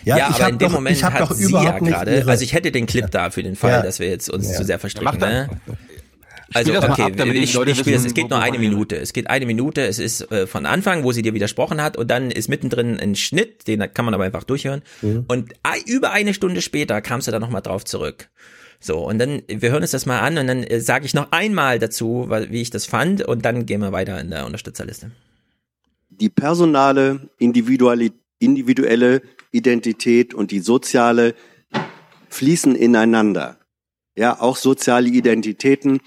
Ja, 0.03 0.17
ich 0.17 0.23
aber 0.41 0.49
in 0.49 0.57
dem 0.57 0.69
doch, 0.69 0.75
Moment 0.77 0.97
ich 0.97 1.03
hab 1.03 1.13
hat 1.13 1.21
doch 1.21 1.31
sie 1.31 1.43
überhaupt 1.43 1.81
ja 1.83 2.03
gerade, 2.03 2.25
also 2.27 2.43
ich 2.43 2.53
hätte 2.53 2.71
den 2.71 2.87
Clip 2.87 3.09
da 3.11 3.29
für 3.29 3.43
den 3.43 3.55
Fall, 3.55 3.69
Ja. 3.71 3.81
dass 3.83 3.99
wir 3.99 4.09
jetzt 4.09 4.31
uns 4.31 4.49
Ja. 4.49 4.57
zu 4.57 4.63
sehr 4.63 4.75
Ja, 4.75 4.79
verstricken. 4.79 5.19
ne? 5.19 5.47
Also 6.53 6.73
Spiel 6.73 6.89
okay, 6.89 7.01
ab, 7.03 7.11
damit 7.17 7.35
ich, 7.37 7.53
Leute 7.53 7.71
ich 7.71 7.79
spiele 7.79 7.95
das. 7.95 8.03
wissen, 8.03 8.07
Es 8.07 8.13
geht 8.13 8.29
nur 8.29 8.39
eine 8.39 8.59
Minute. 8.59 8.97
Es 8.97 9.13
geht 9.13 9.29
eine 9.29 9.45
Minute. 9.45 9.81
Es 9.85 9.99
ist 9.99 10.31
äh, 10.31 10.47
von 10.47 10.65
Anfang, 10.65 11.03
wo 11.03 11.11
sie 11.11 11.21
dir 11.21 11.33
widersprochen 11.33 11.81
hat, 11.81 11.97
und 11.97 12.09
dann 12.09 12.31
ist 12.31 12.49
mittendrin 12.49 12.99
ein 12.99 13.15
Schnitt, 13.15 13.67
den 13.67 13.79
kann 13.93 14.05
man 14.05 14.13
aber 14.13 14.23
einfach 14.25 14.43
durchhören. 14.43 14.81
Mhm. 15.01 15.25
Und 15.27 15.53
über 15.85 16.11
eine 16.11 16.33
Stunde 16.33 16.61
später 16.61 17.01
kamst 17.01 17.27
du 17.27 17.31
dann 17.31 17.41
nochmal 17.41 17.61
drauf 17.61 17.83
zurück. 17.85 18.29
So, 18.79 18.99
und 18.99 19.17
dann, 19.19 19.41
wir 19.47 19.71
hören 19.71 19.81
uns 19.81 19.91
das 19.91 20.05
mal 20.05 20.19
an 20.19 20.37
und 20.37 20.47
dann 20.47 20.63
äh, 20.63 20.79
sage 20.79 21.05
ich 21.05 21.13
noch 21.13 21.31
einmal 21.31 21.79
dazu, 21.79 22.25
weil, 22.27 22.51
wie 22.51 22.61
ich 22.61 22.69
das 22.69 22.85
fand, 22.85 23.23
und 23.23 23.43
dann 23.43 23.65
gehen 23.65 23.81
wir 23.81 23.91
weiter 23.91 24.19
in 24.19 24.29
der 24.29 24.45
Unterstützerliste. 24.45 25.11
die 26.09 26.29
personale, 26.29 27.29
individuelle, 27.39 28.11
individuelle 28.39 29.21
Identität 29.51 30.33
und 30.33 30.51
die 30.51 30.59
soziale 30.59 31.33
fließen 32.29 32.75
ineinander. 32.75 33.57
Ja, 34.17 34.39
auch 34.39 34.57
soziale 34.57 35.09
Identitäten, 35.09 35.99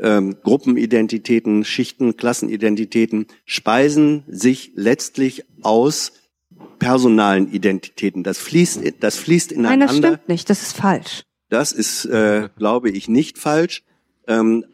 ähm, 0.00 0.36
Gruppenidentitäten, 0.42 1.64
Schichten, 1.64 2.16
Klassenidentitäten 2.16 3.26
speisen 3.44 4.24
sich 4.26 4.72
letztlich 4.74 5.44
aus 5.62 6.12
personalen 6.78 7.50
Identitäten. 7.52 8.22
Das 8.22 8.38
fließt, 8.38 8.82
das 9.00 9.16
fließt 9.16 9.52
Nein, 9.56 9.80
das 9.80 9.92
ineinander. 9.92 10.08
stimmt 10.08 10.28
nicht. 10.28 10.50
Das 10.50 10.62
ist 10.62 10.76
falsch. 10.76 11.24
Das 11.48 11.72
ist, 11.72 12.04
äh, 12.06 12.48
glaube 12.56 12.90
ich, 12.90 13.08
nicht 13.08 13.38
falsch. 13.38 13.82
Ähm, 14.26 14.64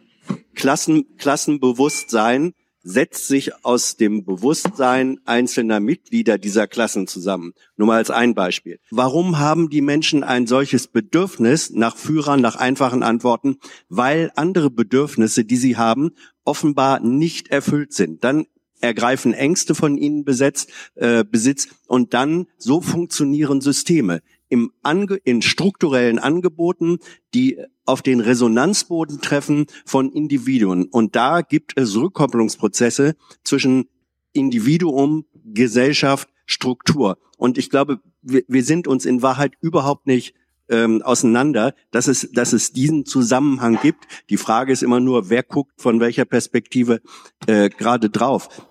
Klassen, 0.55 1.16
Klassenbewusstsein 1.18 2.55
setzt 2.83 3.26
sich 3.26 3.64
aus 3.64 3.97
dem 3.97 4.24
Bewusstsein 4.24 5.20
einzelner 5.24 5.81
Mitglieder 5.81 6.39
dieser 6.39 6.66
Klassen 6.66 7.07
zusammen. 7.07 7.53
Nur 7.76 7.89
mal 7.89 7.97
als 7.97 8.11
ein 8.11 8.35
Beispiel. 8.35 8.78
Warum 8.91 9.39
haben 9.39 9.68
die 9.70 9.83
Menschen 9.83 10.24
ein 10.24 10.47
solches 10.47 10.89
Bedürfnis 10.89 11.70
nach 11.70 11.97
Führern, 11.97 12.41
nach 12.41 12.57
einfachen 12.57 13.03
Antworten? 13.03 13.59
Weil 13.89 14.33
andere 14.37 14.70
Bedürfnisse, 14.70 15.45
die 15.45 15.57
sie 15.57 15.76
haben, 15.76 16.11
offenbar 16.45 17.01
nicht 17.01 17.49
erfüllt 17.49 17.93
sind. 17.93 18.24
Dann 18.24 18.47
ergreifen 18.81 19.35
Ängste 19.35 19.74
von 19.74 19.99
ihnen 19.99 20.24
besetzt, 20.24 20.70
äh, 20.95 21.24
Besitz 21.24 21.68
und 21.87 22.14
dann 22.14 22.47
so 22.57 22.81
funktionieren 22.81 23.61
Systeme 23.61 24.22
im 24.51 24.72
Ange 24.82 25.16
in 25.24 25.40
strukturellen 25.40 26.18
Angeboten, 26.18 26.98
die 27.32 27.59
auf 27.86 28.03
den 28.03 28.20
Resonanzboden 28.20 29.20
treffen 29.20 29.66
von 29.86 30.12
Individuen. 30.12 30.84
Und 30.84 31.16
da 31.16 31.40
gibt 31.40 31.72
es 31.76 31.96
Rückkopplungsprozesse 31.96 33.16
zwischen 33.42 33.88
Individuum, 34.32 35.24
Gesellschaft, 35.44 36.28
Struktur. 36.46 37.18
Und 37.38 37.57
ich 37.57 37.70
glaube, 37.70 38.01
wir, 38.22 38.42
wir 38.48 38.64
sind 38.64 38.86
uns 38.86 39.07
in 39.07 39.22
Wahrheit 39.22 39.55
überhaupt 39.61 40.07
nicht 40.07 40.34
ähm, 40.68 41.03
auseinander, 41.03 41.74
dass 41.90 42.07
es, 42.07 42.30
dass 42.32 42.53
es 42.53 42.72
diesen 42.72 43.07
Zusammenhang 43.07 43.78
gibt. 43.82 44.07
Die 44.30 44.36
Frage 44.36 44.72
ist 44.72 44.82
immer 44.82 45.01
nur, 45.01 45.30
wer 45.30 45.42
guckt 45.42 45.80
von 45.80 46.01
welcher 46.01 46.24
Perspektive 46.24 47.01
äh, 47.46 47.68
gerade 47.70 48.11
drauf. 48.11 48.66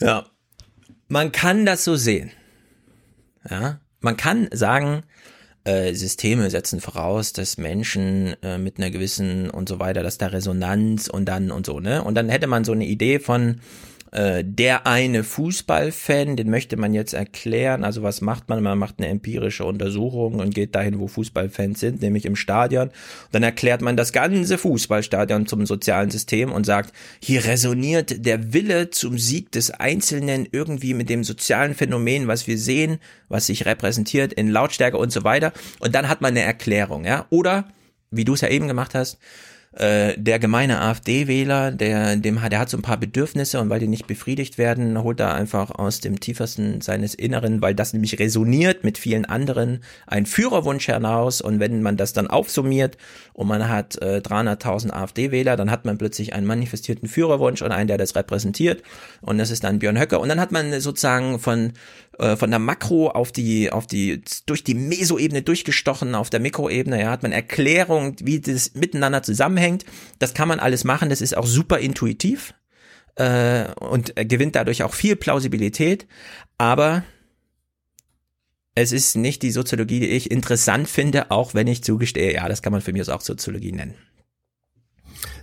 Ja, 0.00 0.26
man 1.08 1.30
kann 1.32 1.66
das 1.66 1.84
so 1.84 1.96
sehen. 1.96 2.30
Ja, 3.48 3.80
man 4.04 4.16
kann 4.16 4.48
sagen, 4.52 5.02
äh, 5.64 5.94
Systeme 5.94 6.50
setzen 6.50 6.80
voraus, 6.80 7.32
dass 7.32 7.56
Menschen 7.56 8.36
äh, 8.42 8.58
mit 8.58 8.78
einer 8.78 8.90
gewissen 8.90 9.50
und 9.50 9.68
so 9.68 9.78
weiter, 9.78 10.02
dass 10.02 10.18
da 10.18 10.26
Resonanz 10.26 11.08
und 11.08 11.24
dann 11.24 11.50
und 11.50 11.64
so, 11.64 11.80
ne? 11.80 12.04
Und 12.04 12.14
dann 12.14 12.28
hätte 12.28 12.46
man 12.46 12.64
so 12.64 12.72
eine 12.72 12.84
Idee 12.84 13.18
von, 13.18 13.60
äh, 14.14 14.44
der 14.44 14.86
eine 14.86 15.24
Fußballfan, 15.24 16.36
den 16.36 16.48
möchte 16.48 16.76
man 16.76 16.94
jetzt 16.94 17.14
erklären. 17.14 17.82
Also 17.82 18.04
was 18.04 18.20
macht 18.20 18.48
man? 18.48 18.62
Man 18.62 18.78
macht 18.78 18.94
eine 18.98 19.08
empirische 19.08 19.64
Untersuchung 19.64 20.34
und 20.36 20.54
geht 20.54 20.76
dahin, 20.76 21.00
wo 21.00 21.08
Fußballfans 21.08 21.80
sind, 21.80 22.00
nämlich 22.00 22.24
im 22.24 22.36
Stadion. 22.36 22.90
Dann 23.32 23.42
erklärt 23.42 23.82
man 23.82 23.96
das 23.96 24.12
ganze 24.12 24.56
Fußballstadion 24.56 25.46
zum 25.46 25.66
sozialen 25.66 26.12
System 26.12 26.52
und 26.52 26.64
sagt, 26.64 26.94
hier 27.20 27.44
resoniert 27.44 28.24
der 28.24 28.52
Wille 28.52 28.90
zum 28.90 29.18
Sieg 29.18 29.50
des 29.50 29.72
Einzelnen 29.72 30.46
irgendwie 30.52 30.94
mit 30.94 31.10
dem 31.10 31.24
sozialen 31.24 31.74
Phänomen, 31.74 32.28
was 32.28 32.46
wir 32.46 32.56
sehen, 32.56 32.98
was 33.28 33.46
sich 33.46 33.66
repräsentiert 33.66 34.32
in 34.32 34.48
Lautstärke 34.48 34.96
und 34.96 35.10
so 35.10 35.24
weiter. 35.24 35.52
Und 35.80 35.96
dann 35.96 36.08
hat 36.08 36.20
man 36.20 36.30
eine 36.30 36.42
Erklärung, 36.42 37.04
ja. 37.04 37.26
Oder, 37.30 37.66
wie 38.12 38.24
du 38.24 38.34
es 38.34 38.42
ja 38.42 38.48
eben 38.48 38.68
gemacht 38.68 38.94
hast, 38.94 39.18
äh, 39.76 40.14
der 40.16 40.38
gemeine 40.38 40.80
AfD-Wähler, 40.80 41.72
der, 41.72 42.16
dem, 42.16 42.40
der 42.48 42.58
hat 42.58 42.70
so 42.70 42.76
ein 42.76 42.82
paar 42.82 42.96
Bedürfnisse 42.96 43.60
und 43.60 43.70
weil 43.70 43.80
die 43.80 43.88
nicht 43.88 44.06
befriedigt 44.06 44.56
werden, 44.56 45.02
holt 45.02 45.20
er 45.20 45.34
einfach 45.34 45.70
aus 45.70 46.00
dem 46.00 46.20
tiefersten 46.20 46.80
seines 46.80 47.14
Inneren, 47.14 47.60
weil 47.60 47.74
das 47.74 47.92
nämlich 47.92 48.18
resoniert 48.18 48.84
mit 48.84 48.98
vielen 48.98 49.24
anderen, 49.24 49.82
ein 50.06 50.26
Führerwunsch 50.26 50.86
hinaus 50.86 51.40
und 51.40 51.60
wenn 51.60 51.82
man 51.82 51.96
das 51.96 52.12
dann 52.12 52.28
aufsummiert 52.28 52.96
und 53.32 53.48
man 53.48 53.68
hat 53.68 54.00
äh, 54.00 54.20
300.000 54.24 54.90
AfD-Wähler, 54.92 55.56
dann 55.56 55.70
hat 55.70 55.84
man 55.84 55.98
plötzlich 55.98 56.34
einen 56.34 56.46
manifestierten 56.46 57.08
Führerwunsch 57.08 57.62
und 57.62 57.72
einen, 57.72 57.88
der 57.88 57.98
das 57.98 58.14
repräsentiert. 58.14 58.82
Und 59.20 59.38
das 59.38 59.50
ist 59.50 59.64
dann 59.64 59.80
Björn 59.80 59.98
Höcke. 59.98 60.18
Und 60.20 60.28
dann 60.28 60.40
hat 60.40 60.52
man 60.52 60.80
sozusagen 60.80 61.38
von 61.38 61.72
äh, 62.18 62.36
von 62.36 62.50
der 62.50 62.58
Makro 62.58 63.10
auf 63.10 63.32
die, 63.32 63.70
auf 63.70 63.86
die, 63.86 64.22
durch 64.46 64.64
die 64.64 64.74
Mesoebene 64.74 65.42
durchgestochen, 65.42 66.14
auf 66.14 66.30
der 66.30 66.40
Mikroebene, 66.40 67.00
ja, 67.00 67.10
hat 67.10 67.22
man 67.22 67.32
Erklärung, 67.32 68.16
wie 68.20 68.40
das 68.40 68.74
miteinander 68.74 69.22
zusammenhängt. 69.22 69.84
Das 70.18 70.34
kann 70.34 70.48
man 70.48 70.60
alles 70.60 70.84
machen, 70.84 71.08
das 71.08 71.20
ist 71.20 71.36
auch 71.36 71.46
super 71.46 71.78
intuitiv 71.78 72.54
äh, 73.16 73.72
und 73.74 74.14
gewinnt 74.16 74.56
dadurch 74.56 74.82
auch 74.82 74.94
viel 74.94 75.16
Plausibilität, 75.16 76.06
aber 76.58 77.04
es 78.74 78.92
ist 78.92 79.16
nicht 79.16 79.42
die 79.42 79.52
Soziologie, 79.52 80.00
die 80.00 80.08
ich 80.08 80.30
interessant 80.30 80.88
finde, 80.88 81.30
auch 81.30 81.54
wenn 81.54 81.68
ich 81.68 81.84
zugestehe, 81.84 82.34
ja, 82.34 82.48
das 82.48 82.62
kann 82.62 82.72
man 82.72 82.80
für 82.80 82.92
mich 82.92 83.08
auch 83.08 83.20
Soziologie 83.20 83.72
nennen. 83.72 83.94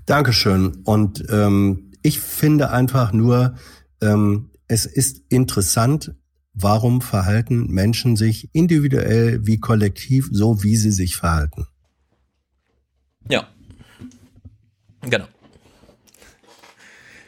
Dankeschön. 0.05 0.81
Und 0.83 1.23
ähm, 1.29 1.91
ich 2.01 2.19
finde 2.19 2.71
einfach 2.71 3.13
nur, 3.13 3.55
ähm, 4.01 4.49
es 4.67 4.85
ist 4.85 5.21
interessant, 5.29 6.15
warum 6.53 7.01
verhalten 7.01 7.67
Menschen 7.67 8.15
sich 8.15 8.49
individuell 8.53 9.45
wie 9.45 9.59
kollektiv 9.59 10.29
so, 10.31 10.63
wie 10.63 10.77
sie 10.77 10.91
sich 10.91 11.15
verhalten. 11.15 11.67
Ja. 13.29 13.47
Genau. 15.01 15.25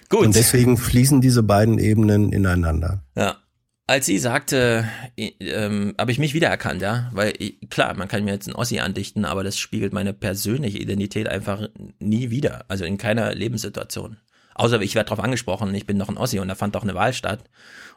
Gut. 0.10 0.26
Und 0.26 0.36
deswegen 0.36 0.78
fließen 0.78 1.22
diese 1.22 1.44
beiden 1.44 1.80
Ebenen 1.80 2.32
ineinander. 2.32 3.04
Ja. 3.16 3.38
Als 3.86 4.06
sie 4.06 4.18
sagte, 4.18 4.88
ähm, 5.18 5.94
habe 6.00 6.12
ich 6.12 6.18
mich 6.18 6.34
wiedererkannt, 6.34 6.82
ja, 6.82 7.10
weil 7.12 7.34
klar, 7.70 7.94
man 7.96 8.08
kann 8.08 8.24
mir 8.24 8.32
jetzt 8.32 8.48
ein 8.48 8.56
Ossi 8.56 8.80
andichten, 8.80 9.26
aber 9.26 9.44
das 9.44 9.58
spiegelt 9.58 9.92
meine 9.92 10.14
persönliche 10.14 10.78
Identität 10.78 11.28
einfach 11.28 11.68
nie 12.00 12.30
wieder, 12.30 12.64
also 12.70 12.86
in 12.86 12.98
keiner 12.98 13.36
Lebenssituation. 13.36 14.18
Außer 14.56 14.82
ich 14.82 14.95
werde 14.95 15.10
darauf 15.10 15.24
angesprochen, 15.24 15.74
ich 15.76 15.86
bin 15.86 15.99
doch 15.99 16.10
ein 16.10 16.18
Ossi 16.18 16.39
und 16.39 16.47
da 16.47 16.56
fand 16.56 16.76
doch 16.76 16.84
eine 16.84 16.95
Wahl 16.95 17.14
statt. 17.14 17.43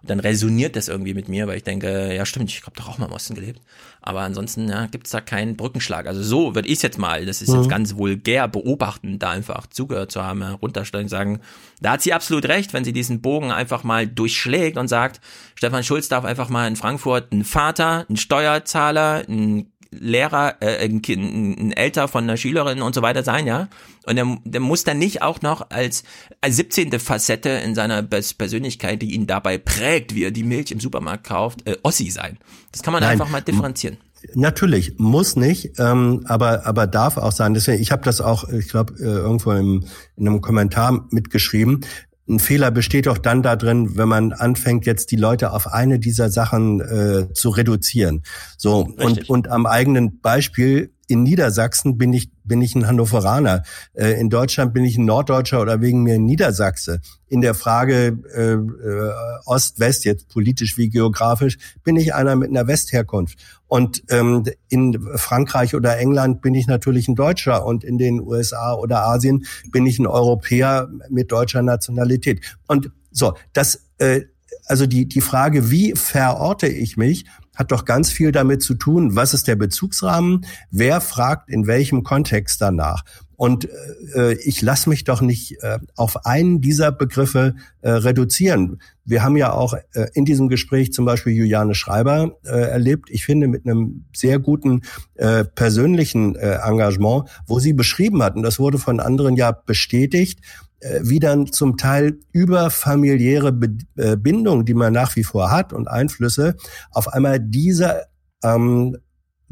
Und 0.03 0.11
dann 0.11 0.21
resoniert 0.21 0.77
das 0.77 0.89
irgendwie 0.89 1.15
mit 1.15 1.29
mir, 1.29 1.47
weil 1.47 1.57
ich 1.57 1.65
denke, 1.65 2.15
ja 2.15 2.27
stimmt, 2.27 2.51
ich 2.51 2.63
habe 2.63 2.77
doch 2.77 2.89
auch 2.89 2.99
mal 2.99 3.07
im 3.07 3.13
Osten 3.13 3.35
gelebt. 3.35 3.63
Aber 4.03 4.21
ansonsten 4.21 4.69
ja, 4.69 4.87
gibt 4.87 5.07
es 5.07 5.13
da 5.13 5.21
keinen 5.21 5.57
Brückenschlag. 5.57 6.07
Also 6.07 6.23
so 6.23 6.55
würde 6.55 6.69
ich 6.69 6.83
jetzt 6.83 6.99
mal, 6.99 7.25
das 7.27 7.43
ist 7.43 7.49
mhm. 7.49 7.57
jetzt 7.57 7.69
ganz 7.69 7.97
vulgär 7.97 8.47
beobachten, 8.47 9.19
da 9.19 9.31
einfach 9.31 9.67
zugehört 9.67 10.13
zu 10.13 10.23
haben, 10.23 10.43
runterstellen, 10.43 11.09
sagen, 11.09 11.41
da 11.81 11.93
hat 11.93 12.03
sie 12.03 12.13
absolut 12.13 12.47
recht, 12.47 12.73
wenn 12.73 12.85
sie 12.85 12.93
diesen 12.93 13.21
Bogen 13.21 13.53
einfach 13.53 13.85
mal 13.85 14.07
durchschlägt 14.07 14.77
und 14.77 14.89
sagt, 14.89 15.21
Stefan 15.55 15.83
Schulz 15.83 16.09
darf 16.09 16.25
einfach 16.25 16.51
mal 16.51 16.69
in 16.69 16.77
Frankfurt 16.77 17.33
ein 17.33 17.45
Vater, 17.45 18.07
ein 18.09 18.17
Steuerzahler, 18.17 19.25
ein 19.29 19.73
Lehrer, 19.99 20.57
äh, 20.61 20.85
ein, 20.85 21.03
kind, 21.03 21.59
ein 21.59 21.73
Älter 21.73 22.09
von 22.09 22.25
einer 22.25 22.37
Schülerin 22.37 22.83
und 22.83 22.95
so 22.95 23.03
weiter 23.03 23.23
sein, 23.23 23.47
ja. 23.47 23.69
Und 24.07 24.17
der, 24.17 24.39
der 24.45 24.61
muss 24.61 24.85
dann 24.85 24.99
nicht 24.99 25.23
auch 25.23 25.43
noch 25.43 25.71
als, 25.71 26.05
als 26.41 26.57
17. 26.57 26.99
Facette 27.01 27.51
in 27.51 27.75
seiner 27.75 28.03
Persönlichkeit, 28.03 29.03
die 29.03 29.15
ihn 29.15 29.27
dabei 29.27 29.59
prägt, 29.59 30.15
wie 30.15 30.25
er 30.25 30.31
die 30.31 30.45
Milch 30.45 30.71
im 30.71 30.81
Supermarkt 30.81 31.25
kauft, 31.25 31.67
äh, 31.67 31.77
Ossi 31.83 32.11
sein. 32.11 32.39
Das 32.73 32.83
kann 32.83 32.93
man 32.93 33.03
Nein. 33.03 33.13
einfach 33.13 33.29
mal 33.29 33.41
differenzieren. 33.41 33.99
Natürlich, 34.35 34.99
muss 34.99 35.37
nicht, 35.37 35.79
ähm, 35.79 36.25
aber 36.27 36.67
aber 36.67 36.87
darf 36.87 37.17
auch 37.17 37.33
sein. 37.33 37.55
Deswegen, 37.55 37.81
ich 37.81 37.93
habe 37.93 38.03
das 38.03 38.21
auch, 38.21 38.49
ich 38.49 38.69
glaube, 38.69 38.95
äh, 38.99 39.05
irgendwo 39.05 39.53
im, 39.53 39.85
in 40.17 40.27
einem 40.27 40.41
Kommentar 40.41 41.07
mitgeschrieben 41.11 41.85
ein 42.29 42.39
Fehler 42.41 42.71
besteht 42.71 43.07
doch 43.07 43.19
dann 43.19 43.43
da 43.43 43.57
drin, 43.57 43.97
wenn 43.97 44.09
man 44.09 44.33
anfängt, 44.33 44.85
jetzt 44.87 45.11
die 45.13 45.17
Leute 45.17 45.53
auf 45.53 45.73
eine 45.73 45.99
dieser 45.99 46.31
Sachen 46.31 46.81
äh, 46.81 47.33
zu 47.33 47.51
reduzieren. 47.51 48.23
So 48.57 48.89
und 48.97 49.31
und 49.31 49.49
am 49.49 49.67
eigenen 49.67 50.21
Beispiel 50.21 50.91
in 51.09 51.23
Niedersachsen 51.23 51.99
bin 51.99 52.13
ich, 52.13 52.31
bin 52.45 52.61
ich 52.61 52.75
ein 52.75 52.87
Hannoveraner. 52.87 53.63
Äh, 53.95 54.21
in 54.21 54.29
Deutschland 54.29 54.75
bin 54.75 54.85
ich 54.85 54.99
ein 54.99 55.05
Norddeutscher 55.05 55.61
oder 55.61 55.81
wegen 55.81 56.03
mir 56.03 56.15
ein 56.15 56.25
Niedersachse. 56.25 57.01
In 57.29 57.41
der 57.41 57.55
Frage 57.55 58.19
äh, 58.35 58.53
äh, 58.55 59.13
Ost-West, 59.45 60.05
jetzt 60.05 60.29
politisch 60.29 60.77
wie 60.77 60.89
geografisch, 60.89 61.59
bin 61.85 61.97
ich 61.97 62.15
einer 62.15 62.37
mit 62.37 62.51
einer 62.51 62.67
Westherkunft. 62.67 63.39
Und 63.69 64.03
ähm, 64.11 64.45
in 64.69 65.01
Frankreich 65.17 65.75
oder 65.75 65.99
England 65.99 66.41
bin 66.41 66.55
ich 66.55 66.67
natürlich 66.67 67.09
ein 67.09 67.17
Deutscher 67.17 67.67
und 67.67 67.83
in 67.83 67.99
den 67.99 68.21
USA 68.21 68.75
oder 68.75 69.07
Asien 69.07 69.45
bin 69.71 69.87
ich 69.87 69.99
ein 69.99 70.07
Europäer 70.07 70.89
mit 71.11 71.33
deutscher 71.33 71.63
Nationalität. 71.63 72.41
Und 72.69 72.91
so, 73.11 73.35
das, 73.53 73.89
äh, 73.99 74.23
also 74.67 74.87
die, 74.87 75.09
die 75.09 75.21
Frage, 75.21 75.71
wie 75.71 75.95
verorte 75.95 76.69
ich 76.69 76.97
mich, 76.97 77.27
hat 77.57 77.73
doch 77.73 77.85
ganz 77.85 78.11
viel 78.11 78.33
damit 78.33 78.63
zu 78.63 78.75
tun, 78.75 79.17
was 79.17 79.35
ist 79.35 79.49
der 79.49 79.57
Bezugsrahmen, 79.57 80.47
wer 80.71 81.01
fragt 81.01 81.49
in 81.49 81.67
welchem 81.67 82.03
Kontext 82.03 82.61
danach. 82.61 83.03
Und 83.37 83.69
äh, 84.15 84.35
ich 84.35 84.63
lasse 84.63 84.89
mich 84.89 85.05
doch 85.05 85.21
nicht 85.21 85.63
äh, 85.63 85.79
auf 85.95 86.25
einen 86.27 86.61
dieser 86.61 86.91
Begriffe 86.91 87.55
äh, 87.83 87.91
reduzieren. 87.91 88.81
Wir 89.05 89.23
haben 89.23 89.37
ja 89.37 89.53
auch 89.53 89.75
äh, 89.75 90.07
in 90.15 90.25
diesem 90.25 90.49
Gespräch 90.49 90.93
zum 90.93 91.05
Beispiel 91.05 91.35
Juliane 91.35 91.75
Schreiber 91.75 92.37
äh, 92.45 92.49
erlebt, 92.49 93.11
ich 93.11 93.25
finde 93.25 93.47
mit 93.47 93.67
einem 93.67 94.07
sehr 94.15 94.39
guten 94.39 94.83
äh, 95.15 95.45
persönlichen 95.45 96.35
äh, 96.37 96.59
Engagement, 96.63 97.29
wo 97.47 97.61
sie 97.61 97.73
beschrieben 97.73 98.23
hat, 98.23 98.37
und 98.37 98.43
das 98.43 98.59
wurde 98.59 98.79
von 98.79 99.01
anderen 99.01 99.37
ja 99.37 99.53
bestätigt, 99.53 100.41
äh, 100.81 101.01
wie 101.03 101.21
dann 101.21 101.47
zum 101.53 101.77
Teil 101.77 102.19
über 102.33 102.71
familiäre 102.71 103.53
Be 103.53 103.79
äh, 103.97 104.17
Bindungen, 104.17 104.65
die 104.65 104.75
man 104.75 104.93
nach 104.93 105.17
wie 105.17 105.25
vor 105.25 105.51
hat 105.51 105.73
und 105.73 105.89
Einflüsse, 105.89 106.57
auf 106.91 107.09
einmal 107.09 107.41
diese 107.41 108.05
ähm, 108.43 108.97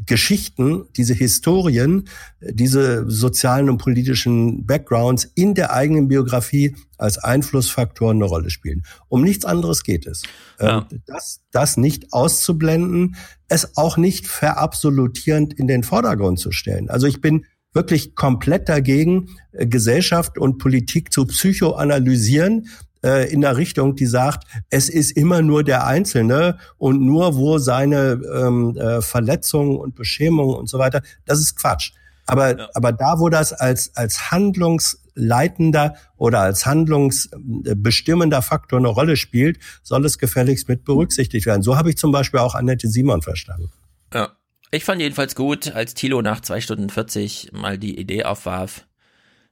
Geschichten, 0.03 0.85
diese 0.97 1.13
Historien, 1.13 2.07
äh, 2.39 2.53
diese 2.53 3.09
sozialen 3.09 3.69
und 3.69 3.77
politischen 3.77 4.65
Backgrounds 4.65 5.25
in 5.35 5.53
der 5.53 5.73
eigenen 5.73 6.07
Biografie 6.07 6.75
als 6.97 7.17
Einflussfaktoren 7.17 8.17
eine 8.17 8.25
Rolle 8.25 8.49
spielen. 8.49 8.83
Um 9.07 9.23
nichts 9.23 9.45
anderes 9.45 9.83
geht 9.83 10.05
es. 10.05 10.23
Ja. 10.59 10.87
Ähm, 10.91 11.01
das, 11.05 11.41
das 11.51 11.77
nicht 11.77 12.13
auszublenden, 12.13 13.15
es 13.47 13.77
auch 13.77 13.97
nicht 13.97 14.27
verabsolutierend 14.27 15.53
in 15.53 15.67
den 15.67 15.83
Vordergrund 15.83 16.39
zu 16.39 16.51
stellen. 16.51 16.89
Also 16.89 17.07
ich 17.07 17.21
bin 17.21 17.45
wirklich 17.73 18.15
komplett 18.15 18.67
dagegen, 18.69 19.29
äh, 19.51 19.67
Gesellschaft 19.67 20.37
und 20.37 20.57
Politik 20.57 21.13
zu 21.13 21.25
psychoanalysieren 21.25 22.67
äh, 23.05 23.31
in 23.31 23.41
der 23.41 23.55
Richtung, 23.57 23.95
die 23.95 24.07
sagt, 24.07 24.45
es 24.69 24.89
ist 24.89 25.11
immer 25.11 25.41
nur 25.41 25.63
der 25.63 25.85
Einzelne 25.85 26.57
und 26.77 27.01
nur 27.01 27.35
wo 27.35 27.59
seine 27.59 28.19
ähm, 28.35 28.75
äh, 28.77 29.01
Verletzungen 29.01 29.77
und 29.77 29.95
Beschämungen 29.95 30.55
und 30.55 30.67
so 30.67 30.79
weiter, 30.79 31.01
das 31.25 31.39
ist 31.39 31.55
Quatsch. 31.55 31.91
Aber, 32.25 32.57
ja. 32.57 32.69
aber 32.73 32.91
da, 32.91 33.19
wo 33.19 33.29
das 33.29 33.53
als, 33.53 33.95
als 33.95 34.31
handlungsleitender 34.31 35.95
oder 36.17 36.39
als 36.41 36.65
handlungsbestimmender 36.65 38.41
Faktor 38.41 38.79
eine 38.79 38.87
Rolle 38.87 39.15
spielt, 39.15 39.59
soll 39.83 40.03
es 40.05 40.17
gefälligst 40.17 40.67
mit 40.67 40.83
berücksichtigt 40.83 41.45
werden. 41.45 41.61
So 41.61 41.77
habe 41.77 41.91
ich 41.91 41.97
zum 41.97 42.11
Beispiel 42.11 42.39
auch 42.39 42.55
Annette 42.55 42.87
Simon 42.87 43.21
verstanden. 43.21 43.71
Ja. 44.13 44.31
Ich 44.71 44.83
fand 44.83 44.99
jedenfalls 44.99 45.35
gut, 45.35 45.71
als 45.73 45.93
Thilo 45.93 46.21
nach 46.21 46.41
zwei 46.41 46.59
Stunden 46.59 46.89
40 46.89 47.51
mal 47.53 47.77
die 47.77 47.97
Idee 47.97 48.23
aufwarf. 48.23 48.84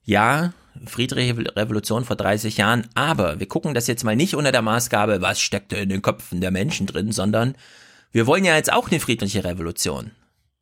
Ja, 0.03 0.53
friedliche 0.85 1.37
Revolution 1.55 2.03
vor 2.05 2.15
30 2.15 2.57
Jahren, 2.57 2.87
aber 2.93 3.39
wir 3.39 3.47
gucken 3.47 3.73
das 3.73 3.87
jetzt 3.87 4.03
mal 4.03 4.15
nicht 4.15 4.35
unter 4.35 4.51
der 4.51 4.61
Maßgabe, 4.61 5.21
was 5.21 5.39
steckte 5.39 5.77
in 5.77 5.89
den 5.89 6.01
Köpfen 6.01 6.41
der 6.41 6.51
Menschen 6.51 6.87
drin, 6.87 7.11
sondern 7.11 7.55
wir 8.11 8.27
wollen 8.27 8.45
ja 8.45 8.55
jetzt 8.55 8.71
auch 8.71 8.89
eine 8.89 8.99
friedliche 8.99 9.43
Revolution 9.43 10.11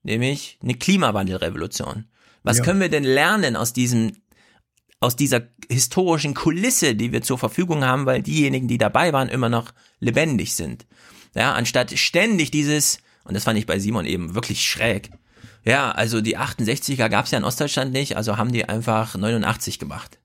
nämlich 0.04 0.58
eine 0.62 0.76
Klimawandelrevolution. 0.76 2.06
Was 2.44 2.58
ja. 2.58 2.64
können 2.64 2.80
wir 2.80 2.90
denn 2.90 3.04
lernen 3.04 3.56
aus 3.56 3.74
diesem 3.74 4.14
aus 5.04 5.16
dieser 5.16 5.42
historischen 5.68 6.36
Kulisse, 6.36 6.94
die 6.94 7.12
wir 7.12 7.24
zur 7.24 7.40
Verfügung 7.40 7.84
haben, 7.84 8.06
weil 8.06 8.22
diejenigen, 8.22 8.68
die 8.68 8.78
dabei 8.78 9.14
waren, 9.14 9.30
immer 9.30 9.50
noch 9.50 9.72
lebendig 10.00 10.54
sind. 10.54 10.86
Ja, 11.34 11.54
anstatt 11.54 11.98
ständig 11.98 12.52
dieses, 12.52 13.00
und 13.24 13.34
das 13.34 13.46
fand 13.46 13.58
ich 13.58 13.66
bei 13.66 13.80
Simon 13.80 14.06
eben 14.06 14.36
wirklich 14.36 14.64
schräg. 14.64 15.10
Ja, 15.64 15.92
also 15.92 16.22
die 16.22 16.38
68er 16.38 17.10
gab 17.10 17.26
es 17.26 17.32
ja 17.32 17.38
in 17.38 17.44
Ostdeutschland 17.44 17.94
nicht, 17.94 18.18
also 18.18 18.38
haben 18.38 18.52
die 18.52 18.68
einfach 18.68 19.16
89 19.16 19.80
gemacht. 19.80 20.18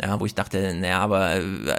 Ja, 0.00 0.18
wo 0.20 0.26
ich 0.26 0.34
dachte, 0.34 0.74
naja, 0.74 1.00
aber 1.00 1.36
äh, 1.36 1.78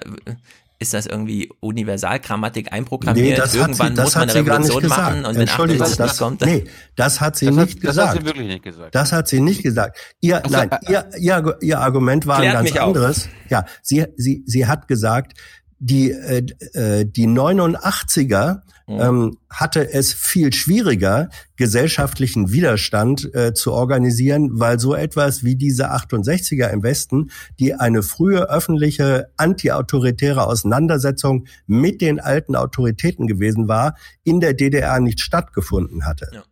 ist 0.81 0.93
das 0.93 1.05
irgendwie 1.07 1.51
Universalgrammatik 1.59 2.71
einprogrammiert? 2.71 3.27
Nee, 3.29 3.35
das 3.35 3.53
Irgendwann 3.53 3.89
hat 3.89 3.89
sie, 3.89 3.95
das 3.95 4.05
muss 4.05 4.15
man 4.15 4.29
eine 4.29 4.35
Revolution 4.39 4.69
gar 4.69 4.81
nicht 4.81 4.89
machen 4.89 5.13
gesagt. 5.15 5.27
und 5.27 5.35
wenn 5.35 5.41
Entschuldigung, 5.41 5.81
68 5.81 6.05
das, 6.05 6.17
kommt, 6.17 6.41
nee, 6.41 6.63
das 6.95 7.21
hat 7.21 7.35
sie 7.35 7.45
Das 7.47 7.55
nicht 7.55 7.75
hat, 7.75 7.81
gesagt. 7.81 7.97
das 7.97 8.07
hat 8.07 8.17
sie 8.17 8.25
wirklich 8.25 8.47
nicht 8.47 8.63
gesagt. 8.63 8.95
Das 8.95 9.11
hat 9.11 9.27
sie 9.27 9.39
nicht 9.41 9.63
gesagt. 9.63 9.97
Ihr, 10.21 10.43
Also, 10.43 10.55
nein, 10.57 10.71
äh, 10.71 10.91
ihr, 10.91 11.09
ihr, 11.17 11.57
ihr 11.61 11.79
Argument 11.79 12.27
war 12.27 12.39
ein 12.39 12.53
ganz 12.53 12.75
anderes. 12.77 13.27
Ja, 13.49 13.65
sie, 13.81 14.05
sie, 14.15 14.43
sie 14.45 14.67
hat 14.67 14.87
gesagt, 14.87 15.33
die, 15.79 16.11
äh, 16.11 16.45
äh, 16.73 17.05
die 17.05 17.27
89er 17.27 18.61
Mhm. 18.89 18.99
ähm, 18.99 19.37
hatte 19.51 19.93
es 19.93 20.13
viel 20.13 20.51
schwieriger, 20.51 21.29
gesellschaftlichen 21.57 22.51
Widerstand 22.51 23.33
äh, 23.35 23.53
zu 23.53 23.71
organisieren, 23.71 24.49
weil 24.53 24.79
so 24.79 24.95
etwas 24.95 25.43
wie 25.43 25.55
diese 25.55 25.91
68er 25.91 26.69
im 26.69 26.81
Westen, 26.81 27.29
die 27.59 27.75
eine 27.75 28.01
frühe 28.01 28.49
öffentliche 28.49 29.29
antiautoritäre 29.37 30.47
Auseinandersetzung 30.47 31.45
mit 31.67 32.01
den 32.01 32.19
alten 32.19 32.55
Autoritäten 32.55 33.27
gewesen 33.27 33.67
war, 33.67 33.95
in 34.23 34.39
der 34.39 34.55
DDR 34.55 34.99
nicht 34.99 35.19
stattgefunden 35.19 36.05
hatte. 36.05 36.27
Ja. 36.33 36.43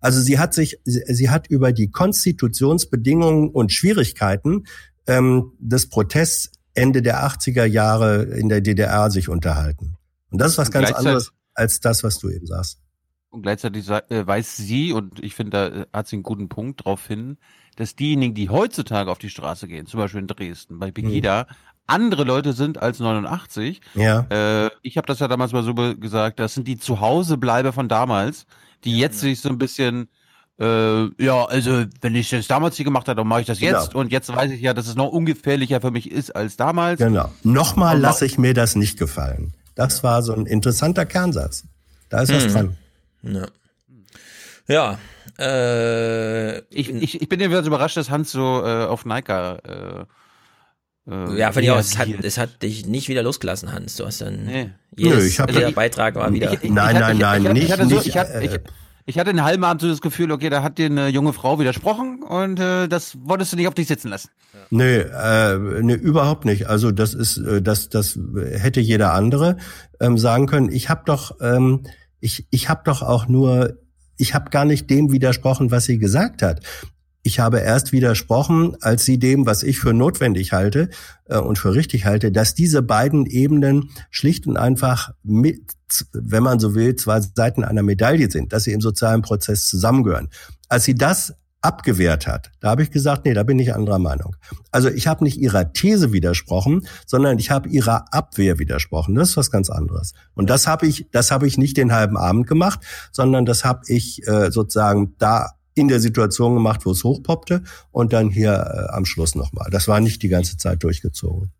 Also 0.00 0.22
sie 0.22 0.38
hat 0.38 0.54
sich, 0.54 0.78
sie, 0.84 1.02
sie 1.06 1.28
hat 1.28 1.46
über 1.48 1.72
die 1.72 1.90
Konstitutionsbedingungen 1.90 3.50
und 3.50 3.70
Schwierigkeiten 3.70 4.64
ähm, 5.06 5.52
des 5.58 5.90
Protests 5.90 6.52
Ende 6.74 7.02
der 7.02 7.24
80er 7.24 7.64
Jahre 7.64 8.22
in 8.22 8.48
der 8.48 8.60
DDR 8.60 9.10
sich 9.10 9.28
unterhalten. 9.28 9.96
Und 10.30 10.40
das 10.40 10.52
ist 10.52 10.58
was 10.58 10.68
Und 10.68 10.74
ganz 10.74 10.92
anderes 10.92 11.32
als 11.54 11.80
das, 11.80 12.02
was 12.02 12.18
du 12.18 12.30
eben 12.30 12.46
sagst. 12.46 12.78
Und 13.30 13.42
gleichzeitig 13.42 13.88
äh, 13.88 14.26
weiß 14.26 14.56
sie, 14.56 14.92
und 14.92 15.22
ich 15.22 15.34
finde, 15.34 15.50
da 15.50 15.66
äh, 15.68 15.86
hat 15.92 16.06
sie 16.06 16.16
einen 16.16 16.22
guten 16.22 16.48
Punkt 16.48 16.80
darauf 16.80 17.06
hin, 17.06 17.38
dass 17.76 17.96
diejenigen, 17.96 18.34
die 18.34 18.50
heutzutage 18.50 19.10
auf 19.10 19.18
die 19.18 19.30
Straße 19.30 19.68
gehen, 19.68 19.86
zum 19.86 19.98
Beispiel 19.98 20.20
in 20.20 20.26
Dresden, 20.26 20.78
bei 20.78 20.90
Pegida, 20.90 21.46
andere 21.86 22.24
Leute 22.24 22.52
sind 22.52 22.80
als 22.80 23.00
89. 23.00 23.80
Ja. 23.94 24.26
Äh, 24.30 24.70
ich 24.82 24.96
habe 24.96 25.06
das 25.06 25.18
ja 25.18 25.28
damals 25.28 25.52
mal 25.52 25.62
so 25.62 25.74
gesagt, 25.74 26.40
das 26.40 26.54
sind 26.54 26.68
die 26.68 26.78
Zuhausebleiber 26.78 27.72
von 27.72 27.88
damals, 27.88 28.46
die 28.84 28.98
jetzt 28.98 29.20
sich 29.20 29.40
so 29.40 29.48
ein 29.48 29.58
bisschen 29.58 30.08
äh, 30.62 31.24
ja, 31.24 31.44
also 31.44 31.84
wenn 32.00 32.14
ich 32.14 32.30
das 32.30 32.46
damals 32.46 32.76
hier 32.76 32.84
gemacht 32.84 33.08
habe, 33.08 33.16
dann 33.16 33.26
mache 33.26 33.40
ich 33.40 33.46
das 33.46 33.60
jetzt 33.60 33.88
Genau. 33.90 34.00
und 34.00 34.12
jetzt 34.12 34.34
weiß 34.34 34.50
ich 34.52 34.60
ja, 34.60 34.72
dass 34.74 34.86
es 34.86 34.94
noch 34.94 35.08
ungefährlicher 35.08 35.80
für 35.80 35.90
mich 35.90 36.10
ist 36.10 36.34
als 36.36 36.56
damals. 36.56 36.98
Genau. 36.98 37.30
Nochmal 37.42 37.98
lasse 37.98 38.24
ich 38.26 38.38
mir 38.38 38.54
das 38.54 38.76
nicht 38.76 38.98
gefallen. 38.98 39.52
Das 39.74 40.02
war 40.02 40.22
so 40.22 40.32
ein 40.34 40.46
interessanter 40.46 41.04
Kernsatz. 41.06 41.64
Da 42.10 42.20
ist 42.22 42.32
was 42.32 42.44
Hm. 42.44 42.52
dran. 42.52 42.76
Ja. 43.22 43.46
Ja, 44.68 44.98
äh, 45.38 46.58
Ich, 46.70 46.90
ich, 46.90 47.22
ich 47.22 47.28
bin 47.28 47.40
ja 47.40 47.48
wieder 47.48 47.62
so 47.62 47.68
überrascht, 47.68 47.96
dass 47.96 48.10
Hans 48.10 48.32
so 48.32 48.62
äh, 48.64 48.84
auf 48.84 49.04
Nike 49.04 49.30
äh, 49.30 50.04
äh, 51.10 51.38
ja, 51.38 51.50
von 51.52 51.62
dir 51.62 51.74
aus, 51.74 51.86
es 51.86 51.98
hat, 51.98 52.08
es 52.22 52.38
hat 52.38 52.62
dich 52.62 52.86
nicht 52.86 53.08
wieder 53.08 53.22
losgelassen, 53.22 53.72
Hans. 53.72 53.96
Du 53.96 54.06
hast 54.06 54.20
dann, 54.20 54.44
Nee. 54.44 54.70
jedes, 54.96 55.18
Nö, 55.18 55.24
ich 55.26 55.40
hab- 55.40 55.50
jeder 55.50 55.68
ich- 55.70 55.74
Beitrag 55.74 56.14
war 56.14 56.32
wieder. 56.32 56.52
Ich- 56.52 56.62
ich- 56.64 56.70
Nein, 56.70 56.94
ich 56.94 57.00
nein, 57.00 57.04
hatte- 57.04 57.18
nein, 57.18 57.42
ich, 57.42 57.46
ich, 57.48 57.52
nicht- 57.54 57.64
ich 57.64 57.72
hatte 57.72 57.88
so, 57.88 57.94
nicht, 57.96 58.06
ich, 58.06 58.16
hatte, 58.16 58.60
ich, 59.06 59.18
hatte 59.18 59.30
einen 59.30 59.44
halben 59.44 59.64
Abend 59.64 59.80
so 59.80 59.88
das 59.88 60.00
Gefühl, 60.00 60.32
okay, 60.32 60.50
da 60.50 60.62
hat 60.62 60.78
dir 60.78 60.86
eine 60.86 61.08
junge 61.08 61.32
Frau 61.32 61.58
widersprochen 61.58 62.22
und 62.22 62.58
äh, 62.60 62.88
das 62.88 63.16
wolltest 63.22 63.52
du 63.52 63.56
nicht 63.56 63.68
auf 63.68 63.74
dich 63.74 63.88
sitzen 63.88 64.08
lassen. 64.08 64.30
Nee, 64.70 64.98
äh, 64.98 65.58
nee, 65.82 65.94
überhaupt 65.94 66.44
nicht. 66.44 66.68
Also 66.68 66.90
das 66.90 67.14
ist, 67.14 67.38
äh, 67.38 67.62
das, 67.62 67.88
das 67.88 68.18
hätte 68.52 68.80
jeder 68.80 69.12
andere 69.14 69.56
ähm, 70.00 70.18
sagen 70.18 70.46
können. 70.46 70.70
Ich 70.70 70.88
habe 70.88 71.02
doch, 71.04 71.36
ähm, 71.40 71.84
ich, 72.20 72.46
ich 72.50 72.68
habe 72.68 72.82
doch 72.84 73.02
auch 73.02 73.28
nur, 73.28 73.78
ich 74.16 74.34
habe 74.34 74.50
gar 74.50 74.64
nicht 74.64 74.88
dem 74.90 75.12
widersprochen, 75.12 75.70
was 75.70 75.84
sie 75.84 75.98
gesagt 75.98 76.42
hat. 76.42 76.60
Ich 77.24 77.38
habe 77.38 77.60
erst 77.60 77.92
widersprochen, 77.92 78.76
als 78.80 79.04
sie 79.04 79.18
dem, 79.18 79.46
was 79.46 79.62
ich 79.62 79.78
für 79.78 79.94
notwendig 79.94 80.52
halte 80.52 80.90
äh, 81.26 81.38
und 81.38 81.56
für 81.56 81.74
richtig 81.74 82.04
halte, 82.04 82.32
dass 82.32 82.54
diese 82.54 82.82
beiden 82.82 83.26
Ebenen 83.26 83.90
schlicht 84.10 84.46
und 84.46 84.56
einfach 84.56 85.12
mit, 85.22 85.62
wenn 86.12 86.42
man 86.42 86.58
so 86.58 86.74
will, 86.74 86.96
zwei 86.96 87.20
Seiten 87.20 87.62
einer 87.62 87.84
Medaille 87.84 88.28
sind, 88.28 88.52
dass 88.52 88.64
sie 88.64 88.72
im 88.72 88.80
sozialen 88.80 89.22
Prozess 89.22 89.68
zusammengehören. 89.68 90.30
Als 90.68 90.84
sie 90.84 90.96
das 90.96 91.34
abgewehrt 91.60 92.26
hat, 92.26 92.50
da 92.58 92.70
habe 92.70 92.82
ich 92.82 92.90
gesagt, 92.90 93.24
nee, 93.24 93.34
da 93.34 93.44
bin 93.44 93.60
ich 93.60 93.72
anderer 93.72 94.00
Meinung. 94.00 94.34
Also 94.72 94.88
ich 94.88 95.06
habe 95.06 95.22
nicht 95.22 95.38
ihrer 95.38 95.72
These 95.72 96.12
widersprochen, 96.12 96.88
sondern 97.06 97.38
ich 97.38 97.52
habe 97.52 97.68
ihrer 97.68 98.12
Abwehr 98.12 98.58
widersprochen. 98.58 99.14
Das 99.14 99.30
ist 99.30 99.36
was 99.36 99.52
ganz 99.52 99.70
anderes. 99.70 100.12
Und 100.34 100.50
das 100.50 100.66
habe 100.66 100.88
ich, 100.88 101.06
das 101.12 101.30
habe 101.30 101.46
ich 101.46 101.56
nicht 101.56 101.76
den 101.76 101.92
halben 101.92 102.16
Abend 102.16 102.48
gemacht, 102.48 102.80
sondern 103.12 103.46
das 103.46 103.64
habe 103.64 103.82
ich 103.86 104.26
äh, 104.26 104.50
sozusagen 104.50 105.14
da 105.18 105.52
in 105.74 105.88
der 105.88 106.00
Situation 106.00 106.54
gemacht, 106.54 106.84
wo 106.84 106.90
es 106.92 107.04
hochpoppte 107.04 107.62
und 107.90 108.12
dann 108.12 108.30
hier 108.30 108.52
äh, 108.52 108.92
am 108.92 109.04
Schluss 109.04 109.34
nochmal. 109.34 109.68
Das 109.70 109.88
war 109.88 110.00
nicht 110.00 110.22
die 110.22 110.28
ganze 110.28 110.56
Zeit 110.56 110.82
durchgezogen. 110.82 111.52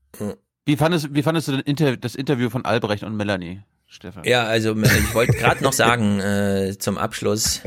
Wie 0.65 0.77
fandest, 0.77 1.13
wie 1.13 1.23
fandest 1.23 1.49
du 1.49 1.53
denn 1.53 1.61
Inter 1.61 1.97
das 1.97 2.15
Interview 2.15 2.49
von 2.49 2.65
Albrecht 2.65 3.03
und 3.03 3.17
Melanie, 3.17 3.63
Stefan? 3.87 4.25
Ja, 4.25 4.45
also 4.45 4.77
ich 4.77 5.15
wollte 5.15 5.33
gerade 5.33 5.63
noch 5.65 5.73
sagen 5.73 6.21
äh, 6.21 6.77
zum 6.79 6.99
Abschluss, 6.99 7.63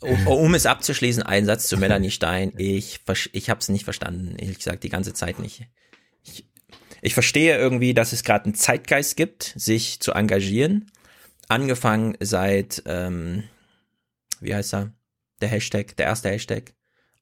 um, 0.00 0.26
um 0.26 0.54
es 0.54 0.66
abzuschließen, 0.66 1.24
ein 1.24 1.46
Satz 1.46 1.66
zu 1.66 1.76
Melanie 1.76 2.12
Stein. 2.12 2.52
Ich, 2.56 3.00
ich 3.32 3.50
habe 3.50 3.60
es 3.60 3.68
nicht 3.68 3.84
verstanden, 3.84 4.36
ehrlich 4.38 4.58
gesagt, 4.58 4.84
die 4.84 4.88
ganze 4.88 5.14
Zeit 5.14 5.40
nicht. 5.40 5.66
Ich, 6.22 6.46
ich 7.02 7.14
verstehe 7.14 7.58
irgendwie, 7.58 7.92
dass 7.92 8.12
es 8.12 8.22
gerade 8.22 8.44
einen 8.44 8.54
Zeitgeist 8.54 9.16
gibt, 9.16 9.52
sich 9.56 9.98
zu 9.98 10.12
engagieren. 10.12 10.90
Angefangen 11.48 12.16
seit, 12.20 12.82
ähm, 12.86 13.44
wie 14.40 14.54
heißt 14.54 14.74
er, 14.74 14.92
der 15.40 15.48
Hashtag, 15.48 15.96
der 15.96 16.06
erste 16.06 16.28
Hashtag 16.30 16.74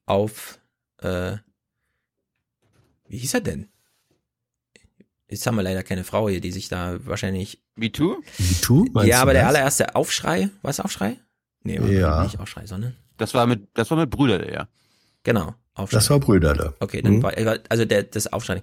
auf, 0.05 0.59
äh, 1.01 1.37
wie 3.07 3.17
hieß 3.17 3.33
er 3.35 3.41
denn? 3.41 3.69
Jetzt 5.27 5.45
haben 5.47 5.55
wir 5.55 5.63
leider 5.63 5.83
keine 5.83 6.03
Frau 6.03 6.29
hier, 6.29 6.39
die 6.41 6.51
sich 6.51 6.69
da 6.69 6.97
wahrscheinlich 7.05 7.61
Me 7.75 7.91
Too? 7.91 8.21
MeToo? 8.37 8.85
meinst 8.93 9.09
ja, 9.09 9.17
du 9.17 9.21
aber 9.23 9.33
der 9.33 9.47
allererste 9.47 9.95
Aufschrei, 9.95 10.49
war 10.61 10.69
es 10.71 10.79
Aufschrei? 10.79 11.17
Nee, 11.63 11.79
war 11.81 11.87
Ja. 11.89 12.23
nicht 12.23 12.39
Aufschrei, 12.39 12.65
sondern 12.67 12.95
Das 13.17 13.33
war 13.33 13.47
mit, 13.47 13.67
das 13.73 13.89
war 13.89 13.97
mit 13.97 14.09
Brüderle, 14.11 14.51
ja. 14.53 14.67
genau, 15.23 15.55
Aufschrei. 15.73 15.97
Das 15.97 16.09
war 16.09 16.19
Brüderle. 16.19 16.75
okay, 16.79 17.01
dann 17.01 17.17
Mhm. 17.17 17.23
war 17.23 17.33
also 17.69 17.85
der 17.85 18.03
das 18.03 18.27
Aufschrei. 18.31 18.61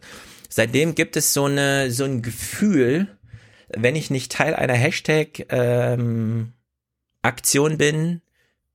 Seitdem 0.48 0.94
gibt 0.94 1.16
es 1.16 1.32
so 1.34 1.46
eine 1.46 1.90
so 1.90 2.04
ein 2.04 2.22
Gefühl, 2.22 3.08
wenn 3.68 3.96
ich 3.96 4.10
nicht 4.10 4.30
Teil 4.32 4.54
einer 4.54 4.74
Hashtag 4.74 5.46
ähm, 5.50 6.52
Aktion 7.22 7.76
bin, 7.78 8.20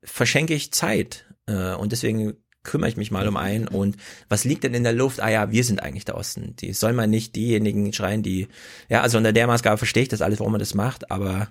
verschenke 0.03 0.53
ich 0.53 0.71
Zeit 0.71 1.25
äh, 1.47 1.73
und 1.73 1.91
deswegen 1.91 2.35
kümmere 2.63 2.89
ich 2.89 2.97
mich 2.97 3.11
mal 3.11 3.27
um 3.27 3.37
einen 3.37 3.67
und 3.67 3.95
was 4.27 4.43
liegt 4.43 4.63
denn 4.63 4.73
in 4.73 4.83
der 4.83 4.93
Luft? 4.93 5.21
Ah 5.21 5.29
ja, 5.29 5.51
wir 5.51 5.63
sind 5.63 5.81
eigentlich 5.81 6.03
der 6.05 6.17
Osten. 6.17 6.55
Die 6.57 6.73
soll 6.73 6.93
man 6.93 7.09
nicht 7.09 7.35
diejenigen 7.35 7.93
schreien, 7.93 8.23
die 8.23 8.49
ja, 8.89 9.01
also 9.01 9.17
unter 9.17 9.31
der 9.31 9.47
Maßgabe 9.47 9.77
verstehe 9.77 10.03
ich 10.03 10.09
das 10.09 10.21
alles, 10.21 10.39
warum 10.39 10.51
man 10.51 10.59
das 10.59 10.73
macht, 10.73 11.09
aber 11.09 11.47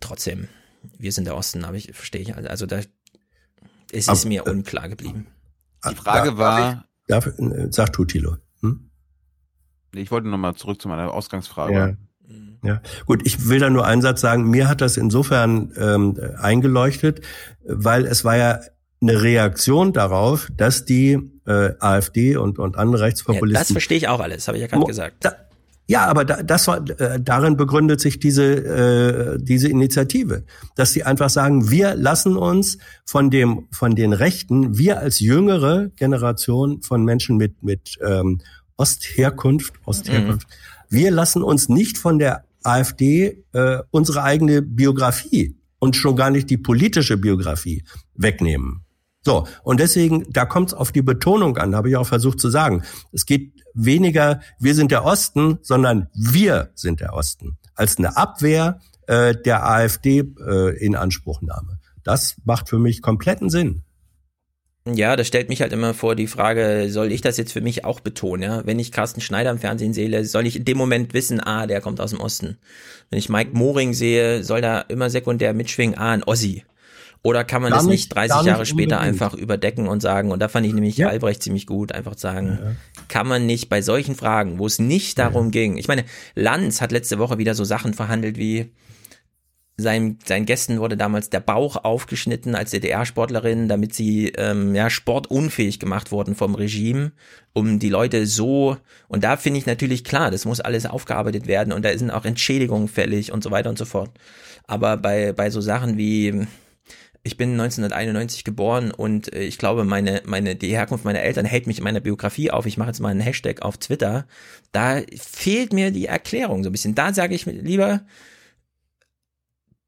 trotzdem, 0.00 0.48
wir 0.98 1.12
sind 1.12 1.26
der 1.26 1.36
Osten, 1.36 1.64
aber 1.64 1.76
ich 1.76 1.92
verstehe 1.92 2.22
ich 2.22 2.34
also 2.34 2.66
da 2.66 2.80
es 3.92 4.08
ist 4.08 4.08
Aber, 4.08 4.28
mir 4.28 4.46
unklar 4.46 4.88
geblieben. 4.88 5.26
Die 5.88 5.94
Frage 5.94 6.30
Darf 6.30 6.38
war, 6.38 6.88
Darf, 7.06 7.26
äh, 7.26 7.68
sag 7.70 7.92
du, 7.92 8.04
Thilo. 8.04 8.36
Hm? 8.60 8.90
ich 9.94 10.10
wollte 10.10 10.28
nochmal 10.28 10.54
zurück 10.54 10.80
zu 10.80 10.88
meiner 10.88 11.12
Ausgangsfrage. 11.12 11.74
Ja. 11.74 11.96
Ja, 12.64 12.80
gut, 13.06 13.22
ich 13.24 13.48
will 13.48 13.58
da 13.58 13.70
nur 13.70 13.86
einen 13.86 14.02
Satz 14.02 14.20
sagen. 14.20 14.48
Mir 14.48 14.68
hat 14.68 14.80
das 14.80 14.96
insofern 14.96 15.72
ähm, 15.76 16.16
eingeleuchtet, 16.38 17.20
weil 17.64 18.06
es 18.06 18.24
war 18.24 18.36
ja 18.36 18.60
eine 19.00 19.20
Reaktion 19.20 19.92
darauf, 19.92 20.48
dass 20.56 20.84
die 20.84 21.18
äh, 21.46 21.70
AfD 21.80 22.36
und, 22.36 22.58
und 22.60 22.76
andere 22.76 23.00
Ja, 23.00 23.06
Rechtspopulisten 23.06 23.60
das 23.60 23.72
verstehe 23.72 23.98
ich 23.98 24.08
auch 24.08 24.20
alles, 24.20 24.46
habe 24.46 24.58
ich 24.58 24.62
ja 24.62 24.68
gerade 24.68 24.86
gesagt. 24.86 25.16
Da, 25.20 25.32
Ja, 25.88 26.06
aber 26.06 26.24
da, 26.24 26.42
das 26.44 26.68
war, 26.68 26.88
äh, 27.00 27.20
darin 27.20 27.56
begründet 27.56 28.00
sich 28.00 28.20
diese, 28.20 28.44
äh, 28.44 29.38
diese 29.42 29.68
Initiative, 29.68 30.44
dass 30.76 30.92
sie 30.92 31.02
einfach 31.02 31.30
sagen, 31.30 31.68
wir 31.68 31.96
lassen 31.96 32.36
uns 32.36 32.78
von 33.04 33.30
dem, 33.30 33.66
von 33.72 33.96
den 33.96 34.12
Rechten, 34.12 34.78
wir 34.78 35.00
als 35.00 35.18
jüngere 35.18 35.88
Generation 35.96 36.80
von 36.82 37.04
Menschen 37.04 37.36
mit, 37.36 37.64
mit 37.64 37.98
ähm, 38.00 38.40
Ostherkunft, 38.76 39.74
Ostherkunft, 39.84 40.48
mhm. 40.48 40.54
Wir 40.92 41.10
lassen 41.10 41.42
uns 41.42 41.68
nicht 41.68 41.96
von 41.96 42.18
der 42.18 42.44
AfD 42.62 43.44
äh, 43.52 43.78
unsere 43.90 44.22
eigene 44.22 44.60
Biografie 44.60 45.56
und 45.78 45.96
schon 45.96 46.16
gar 46.16 46.30
nicht 46.30 46.50
die 46.50 46.58
politische 46.58 47.16
Biografie 47.16 47.82
wegnehmen. 48.14 48.84
So, 49.24 49.46
und 49.62 49.80
deswegen, 49.80 50.26
da 50.30 50.44
kommt 50.44 50.68
es 50.68 50.74
auf 50.74 50.92
die 50.92 51.00
Betonung 51.00 51.56
an, 51.56 51.74
habe 51.74 51.88
ich 51.88 51.96
auch 51.96 52.06
versucht 52.06 52.40
zu 52.40 52.50
sagen. 52.50 52.82
Es 53.10 53.24
geht 53.24 53.52
weniger, 53.72 54.40
wir 54.58 54.74
sind 54.74 54.90
der 54.90 55.04
Osten, 55.04 55.58
sondern 55.62 56.08
wir 56.14 56.72
sind 56.74 57.00
der 57.00 57.14
Osten. 57.14 57.56
Als 57.74 57.96
eine 57.96 58.16
Abwehr 58.16 58.80
äh, 59.06 59.34
der 59.34 59.66
AfD 59.68 60.18
äh, 60.18 60.76
in 60.84 60.94
Anspruchnahme. 60.94 61.78
Das 62.04 62.36
macht 62.44 62.68
für 62.68 62.78
mich 62.78 63.00
kompletten 63.00 63.48
Sinn. 63.48 63.82
Ja, 64.84 65.14
das 65.14 65.28
stellt 65.28 65.48
mich 65.48 65.62
halt 65.62 65.72
immer 65.72 65.94
vor 65.94 66.16
die 66.16 66.26
Frage, 66.26 66.86
soll 66.88 67.12
ich 67.12 67.20
das 67.20 67.36
jetzt 67.36 67.52
für 67.52 67.60
mich 67.60 67.84
auch 67.84 68.00
betonen? 68.00 68.42
Ja? 68.42 68.66
Wenn 68.66 68.80
ich 68.80 68.90
Carsten 68.90 69.20
Schneider 69.20 69.50
im 69.50 69.58
Fernsehen 69.58 69.94
sehe, 69.94 70.24
soll 70.24 70.46
ich 70.46 70.56
in 70.56 70.64
dem 70.64 70.76
Moment 70.76 71.14
wissen, 71.14 71.38
ah, 71.40 71.68
der 71.68 71.80
kommt 71.80 72.00
aus 72.00 72.10
dem 72.10 72.20
Osten. 72.20 72.58
Wenn 73.08 73.18
ich 73.20 73.28
Mike 73.28 73.50
Moring 73.52 73.94
sehe, 73.94 74.42
soll 74.42 74.60
da 74.60 74.80
immer 74.80 75.08
sekundär 75.08 75.54
mitschwingen, 75.54 75.96
ah, 75.96 76.10
ein 76.10 76.24
Ossi. 76.24 76.64
Oder 77.24 77.44
kann 77.44 77.62
man 77.62 77.70
gar 77.70 77.78
das 77.78 77.86
nicht 77.86 78.12
30 78.12 78.38
nicht 78.38 78.46
Jahre 78.46 78.66
später 78.66 78.96
unbedingt. 78.96 79.22
einfach 79.22 79.34
überdecken 79.34 79.86
und 79.86 80.02
sagen, 80.02 80.32
und 80.32 80.40
da 80.40 80.48
fand 80.48 80.66
ich 80.66 80.74
nämlich 80.74 80.96
ja. 80.96 81.08
Albrecht 81.08 81.44
ziemlich 81.44 81.68
gut, 81.68 81.92
einfach 81.92 82.18
sagen, 82.18 82.58
ja. 82.60 82.72
kann 83.06 83.28
man 83.28 83.46
nicht 83.46 83.68
bei 83.68 83.80
solchen 83.80 84.16
Fragen, 84.16 84.58
wo 84.58 84.66
es 84.66 84.80
nicht 84.80 85.20
darum 85.20 85.46
ja. 85.46 85.50
ging, 85.50 85.76
ich 85.76 85.86
meine, 85.86 86.04
Lanz 86.34 86.80
hat 86.80 86.90
letzte 86.90 87.20
Woche 87.20 87.38
wieder 87.38 87.54
so 87.54 87.62
Sachen 87.62 87.94
verhandelt 87.94 88.38
wie, 88.38 88.72
sein, 89.82 90.18
seinen 90.24 90.46
Gästen 90.46 90.80
wurde 90.80 90.96
damals 90.96 91.30
der 91.30 91.40
Bauch 91.40 91.76
aufgeschnitten 91.84 92.54
als 92.54 92.70
DDR-Sportlerin, 92.70 93.68
damit 93.68 93.94
sie 93.94 94.28
ähm, 94.36 94.74
ja 94.74 94.88
sportunfähig 94.88 95.78
gemacht 95.78 96.12
wurden 96.12 96.34
vom 96.34 96.54
Regime, 96.54 97.12
um 97.52 97.78
die 97.78 97.90
Leute 97.90 98.26
so 98.26 98.76
und 99.08 99.24
da 99.24 99.36
finde 99.36 99.58
ich 99.58 99.66
natürlich 99.66 100.04
klar, 100.04 100.30
das 100.30 100.44
muss 100.44 100.60
alles 100.60 100.86
aufgearbeitet 100.86 101.46
werden 101.46 101.72
und 101.72 101.84
da 101.84 101.96
sind 101.96 102.10
auch 102.10 102.24
Entschädigungen 102.24 102.88
fällig 102.88 103.32
und 103.32 103.44
so 103.44 103.50
weiter 103.50 103.68
und 103.68 103.78
so 103.78 103.84
fort. 103.84 104.10
Aber 104.66 104.96
bei 104.96 105.32
bei 105.32 105.50
so 105.50 105.60
Sachen 105.60 105.98
wie 105.98 106.46
ich 107.24 107.36
bin 107.36 107.52
1991 107.52 108.42
geboren 108.42 108.90
und 108.90 109.32
äh, 109.32 109.42
ich 109.42 109.58
glaube, 109.58 109.84
meine, 109.84 110.22
meine, 110.24 110.56
die 110.56 110.72
Herkunft 110.72 111.04
meiner 111.04 111.20
Eltern 111.20 111.44
hält 111.44 111.66
mich 111.66 111.78
in 111.78 111.84
meiner 111.84 112.00
Biografie 112.00 112.50
auf. 112.50 112.66
Ich 112.66 112.78
mache 112.78 112.88
jetzt 112.88 113.00
mal 113.00 113.10
einen 113.10 113.20
Hashtag 113.20 113.62
auf 113.62 113.78
Twitter. 113.78 114.26
Da 114.72 115.00
fehlt 115.16 115.72
mir 115.72 115.92
die 115.92 116.06
Erklärung 116.06 116.64
so 116.64 116.70
ein 116.70 116.72
bisschen. 116.72 116.96
Da 116.96 117.14
sage 117.14 117.34
ich 117.34 117.46
lieber, 117.46 118.02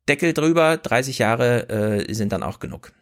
Deckel 0.08 0.32
drüber, 0.32 0.76
30 0.76 1.18
Jahre 1.18 1.68
äh, 1.68 2.14
sind 2.14 2.32
dann 2.32 2.42
auch 2.42 2.58
genug. 2.58 2.92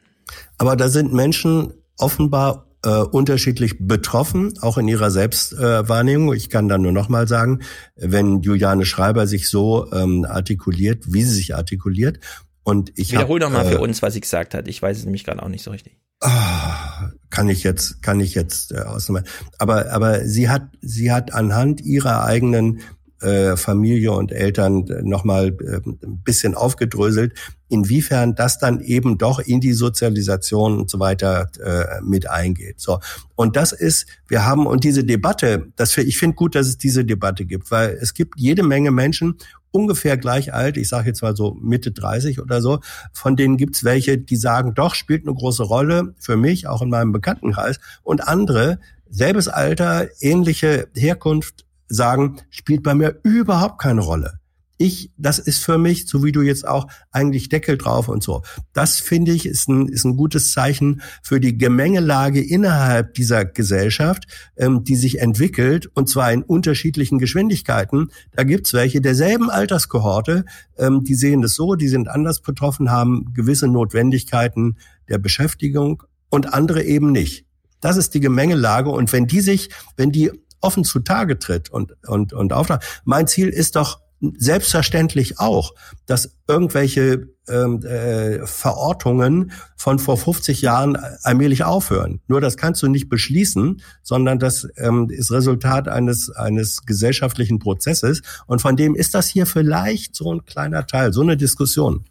Aber 0.59 0.77
da 0.77 0.89
sind 0.89 1.13
Menschen 1.13 1.73
offenbar 1.99 2.67
äh, 2.85 2.91
unterschiedlich 2.91 3.77
betroffen, 3.79 4.55
auch 4.61 4.79
in 4.79 4.89
ihrer 4.89 5.11
Selbstwahrnehmung. 5.11 6.33
Äh, 6.33 6.37
ich 6.37 6.51
kann 6.51 6.69
da 6.69 6.79
nur 6.79 6.93
noch 6.93 7.09
mal 7.09 7.29
sagen, 7.29 7.61
wenn 7.97 8.41
Juliane 8.43 8.85
Schreiber 8.85 9.27
sich 9.27 9.49
so 9.49 9.91
ähm, 9.93 10.25
artikuliert, 10.29 11.13
wie 11.13 11.23
sie 11.23 11.35
sich 11.35 11.55
artikuliert, 11.55 12.19
und 12.65 12.93
ich 12.97 13.13
wiederhol 13.13 13.41
noch 13.41 13.51
mal 13.51 13.67
äh, 13.67 13.71
für 13.71 13.81
uns, 13.81 14.03
was 14.03 14.15
sie 14.15 14.21
gesagt 14.21 14.55
hat. 14.55 14.69
Ich 14.69 14.81
weiß 14.81 14.97
es 14.99 15.05
nämlich 15.05 15.25
gerade 15.25 15.43
auch 15.43 15.49
nicht 15.49 15.65
so 15.65 15.71
richtig. 15.71 15.99
Ah, 16.21 17.11
kann 17.31 17.49
ich 17.49 17.65
jetzt, 17.65 18.03
kann 18.03 18.21
ich 18.21 18.35
jetzt 18.35 18.73
äh, 18.73 18.79
ausnehmen. 18.79 19.25
Aber, 19.59 19.91
aber 19.91 20.25
sie 20.25 20.49
hat, 20.49 20.69
sie 20.81 21.11
hat 21.11 21.35
anhand 21.35 21.81
ihrer 21.81 22.25
eigenen 22.25 22.81
äh, 23.23 23.57
Familie 23.57 24.13
und 24.13 24.33
Eltern 24.33 24.85
nochmal 25.03 25.49
äh, 25.49 25.81
ein 25.87 26.23
bisschen 26.25 26.55
aufgedröselt, 26.55 27.33
inwiefern 27.69 28.35
das 28.35 28.59
dann 28.59 28.81
eben 28.81 29.19
doch 29.19 29.39
in 29.39 29.61
die 29.61 29.73
Sozialisation 29.73 30.79
und 30.79 30.91
so 30.91 30.99
weiter 30.99 31.51
äh, 31.65 32.03
mit 32.03 32.29
eingeht. 32.29 32.81
So 32.81 32.99
und 33.35 33.57
das 33.57 33.73
ist, 33.73 34.07
wir 34.29 34.45
haben 34.45 34.67
und 34.67 34.85
diese 34.85 35.05
Debatte, 35.05 35.69
das 35.77 35.97
ich 35.97 36.19
finde 36.19 36.37
gut, 36.37 36.55
dass 36.55 36.67
es 36.67 36.79
diese 36.79 37.05
Debatte 37.05 37.45
gibt, 37.45 37.71
weil 37.71 37.99
es 38.01 38.15
gibt 38.15 38.39
jede 38.39 38.63
Menge 38.63 38.91
Menschen 38.91 39.37
ungefähr 39.73 40.17
gleich 40.17 40.55
alt, 40.55 40.77
ich 40.77 40.89
sage 40.89 41.09
jetzt 41.09 41.23
mal 41.23 41.35
so 41.35 41.57
Mitte 41.61 41.91
30 41.91 42.41
oder 42.41 42.63
so, 42.63 42.81
von 43.13 43.37
denen 43.37 43.57
gibt's 43.57 43.83
welche, 43.85 44.19
die 44.19 44.37
sagen, 44.37 44.75
doch, 44.75 44.95
spielt 44.95 45.27
eine 45.27 45.35
große 45.35 45.65
Rolle 45.65 46.15
für 46.19 46.37
mich, 46.37 46.69
auch 46.69 46.83
in 46.83 46.91
meinem 46.91 47.13
Bekanntenkreis, 47.13 47.81
und 48.03 48.29
andere, 48.29 48.79
selbes 49.11 49.49
Alter, 49.49 50.09
ähnliche 50.21 50.89
Herkunft, 50.95 51.65
sagen, 51.89 52.41
spielt 52.51 52.83
bei 52.83 52.95
mir 52.95 53.21
überhaupt 53.23 53.81
keine 53.81 54.01
Rolle. 54.01 54.39
Ich, 54.79 55.13
das 55.17 55.39
ist 55.39 55.63
für 55.63 55.79
mich, 55.79 56.09
so 56.09 56.25
wie 56.25 56.33
du 56.33 56.43
jetzt 56.43 56.67
auch, 56.67 56.89
eigentlich 57.13 57.49
Deckel 57.49 57.79
drauf 57.79 58.09
und 58.09 58.21
so. 58.21 58.43
Das 58.73 58.99
finde 58.99 59.31
ich 59.31 59.47
ist 59.47 59.69
ein, 59.69 59.87
ist 59.87 60.05
ein 60.05 60.17
gutes 60.17 60.51
Zeichen 60.51 61.03
für 61.23 61.39
die 61.39 61.57
Gemengelage 61.57 62.43
innerhalb 62.43 63.15
dieser 63.15 63.45
Gesellschaft, 63.45 64.25
ähm, 64.57 64.83
die 64.83 64.97
sich 64.97 65.21
entwickelt 65.21 65.89
und 65.95 66.09
zwar 66.09 66.33
in 66.33 66.43
unterschiedlichen 66.43 67.21
Geschwindigkeiten. 67.21 68.11
Da 68.33 68.43
gibt's 68.43 68.73
welche 68.73 69.01
derselben 69.01 69.51
Alterskohorte, 69.51 70.47
ähm, 70.77 71.05
die 71.05 71.15
sehen 71.15 71.43
das 71.43 71.55
so, 71.55 71.77
die 71.77 71.89
sind 71.89 72.09
anders 72.09 72.41
betroffen, 72.41 72.91
haben 72.91 73.33
gewisse 73.35 73.69
Notwendigkeiten 73.69 74.79
der 75.09 75.19
Beschäftigung 75.19 76.03
und 76.29 76.53
andere 76.53 76.83
eben 76.83 77.13
nicht. 77.13 77.47
Das 77.81 77.97
ist 77.97 78.15
die 78.15 78.21
Gemengelage 78.21 78.91
und 78.91 79.13
wenn 79.13 79.29
die 79.29 79.41
sich, 79.41 79.71
wenn 79.97 80.11
die 80.11 80.33
offen 80.63 80.85
zutage 80.85 81.39
tritt 81.39 81.71
und, 81.71 81.93
und, 82.07 82.33
und 82.33 82.53
auftrag. 82.53 82.85
Mein 83.05 83.27
Ziel 83.27 83.49
ist 83.49 83.77
doch 83.77 84.01
selbstverständlich 84.37 85.41
auch, 85.41 85.75
dass 86.07 86.37
irgendwelche 86.47 87.29
ähm, 87.49 87.85
äh, 87.85 88.47
Verortungen 88.47 89.51
von 89.77 89.99
vor 89.99 90.17
50 90.17 90.63
Jahren 90.63 90.97
allmählich 91.23 91.65
aufhören. 91.65 92.21
Nur 92.29 92.41
das 92.41 92.57
kannst 92.57 92.83
du 92.83 92.89
nicht 92.89 93.09
beschließen, 93.09 93.83
sondern 94.03 94.39
das 94.39 94.69
ähm, 94.77 95.11
ist 95.11 95.33
Resultat 95.33 95.89
eines 95.89 96.31
eines 96.31 96.87
gesellschaftlichen 96.87 97.59
Prozesses 97.59 98.23
und 98.47 98.63
von 98.63 98.77
dem 98.77 98.95
ist 98.95 99.15
das 99.15 99.29
hier 99.29 99.47
vielleicht 99.47 100.15
so 100.15 100.33
ein 100.33 100.45
kleiner 100.45 100.87
Teil, 100.87 101.13
so 101.13 101.23
eine 101.23 101.37
Diskussion. 101.37 102.05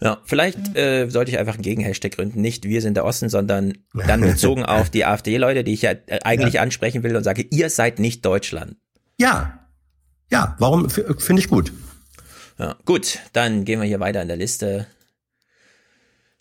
Ja, 0.00 0.20
vielleicht 0.24 0.76
äh, 0.76 1.08
sollte 1.08 1.30
ich 1.30 1.38
einfach 1.38 1.54
einen 1.54 1.62
Gegenhashtag 1.62 2.12
gründen. 2.12 2.40
Nicht 2.40 2.64
wir 2.64 2.80
sind 2.80 2.94
der 2.94 3.04
Osten, 3.04 3.28
sondern 3.28 3.78
dann 4.06 4.20
bezogen 4.20 4.64
auf 4.64 4.90
die 4.90 5.04
AfD-Leute, 5.04 5.64
die 5.64 5.74
ich 5.74 5.82
ja 5.82 5.92
äh, 6.06 6.20
eigentlich 6.24 6.54
ja. 6.54 6.62
ansprechen 6.62 7.02
will 7.02 7.16
und 7.16 7.24
sage, 7.24 7.44
ihr 7.50 7.70
seid 7.70 7.98
nicht 7.98 8.24
Deutschland. 8.24 8.76
Ja, 9.18 9.68
ja, 10.30 10.56
warum 10.58 10.90
finde 10.90 11.40
ich 11.40 11.48
gut. 11.48 11.72
Ja, 12.58 12.76
gut, 12.84 13.20
dann 13.32 13.64
gehen 13.64 13.80
wir 13.80 13.86
hier 13.86 14.00
weiter 14.00 14.20
in 14.20 14.28
der 14.28 14.36
Liste. 14.36 14.86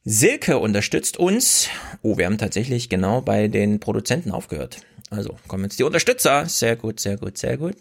Silke 0.04 0.58
unterstützt 0.58 1.18
uns. 1.18 1.68
Oh, 2.02 2.18
wir 2.18 2.26
haben 2.26 2.38
tatsächlich 2.38 2.90
genau 2.90 3.22
bei 3.22 3.48
den 3.48 3.80
Produzenten 3.80 4.32
aufgehört. 4.32 4.80
Also 5.10 5.38
kommen 5.48 5.66
jetzt 5.66 5.80
die 5.80 5.84
Unterstützer. 5.84 6.46
Sehr 6.48 6.76
gut, 6.76 7.00
sehr 7.00 7.18
gut, 7.18 7.38
sehr 7.38 7.58
gut. 7.58 7.76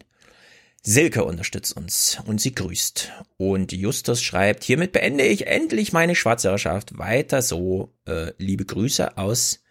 Silke 0.88 1.24
unterstützt 1.24 1.76
uns 1.76 2.22
und 2.26 2.40
sie 2.40 2.54
grüßt. 2.54 3.10
Und 3.38 3.72
Justus 3.72 4.22
schreibt, 4.22 4.62
hiermit 4.62 4.92
beende 4.92 5.24
ich 5.24 5.48
endlich 5.48 5.92
meine 5.92 6.14
Schwarzhörerschaft. 6.14 6.96
Weiter 6.96 7.42
so, 7.42 7.92
äh, 8.06 8.30
liebe 8.38 8.64
Grüße 8.64 9.18
aus, 9.18 9.64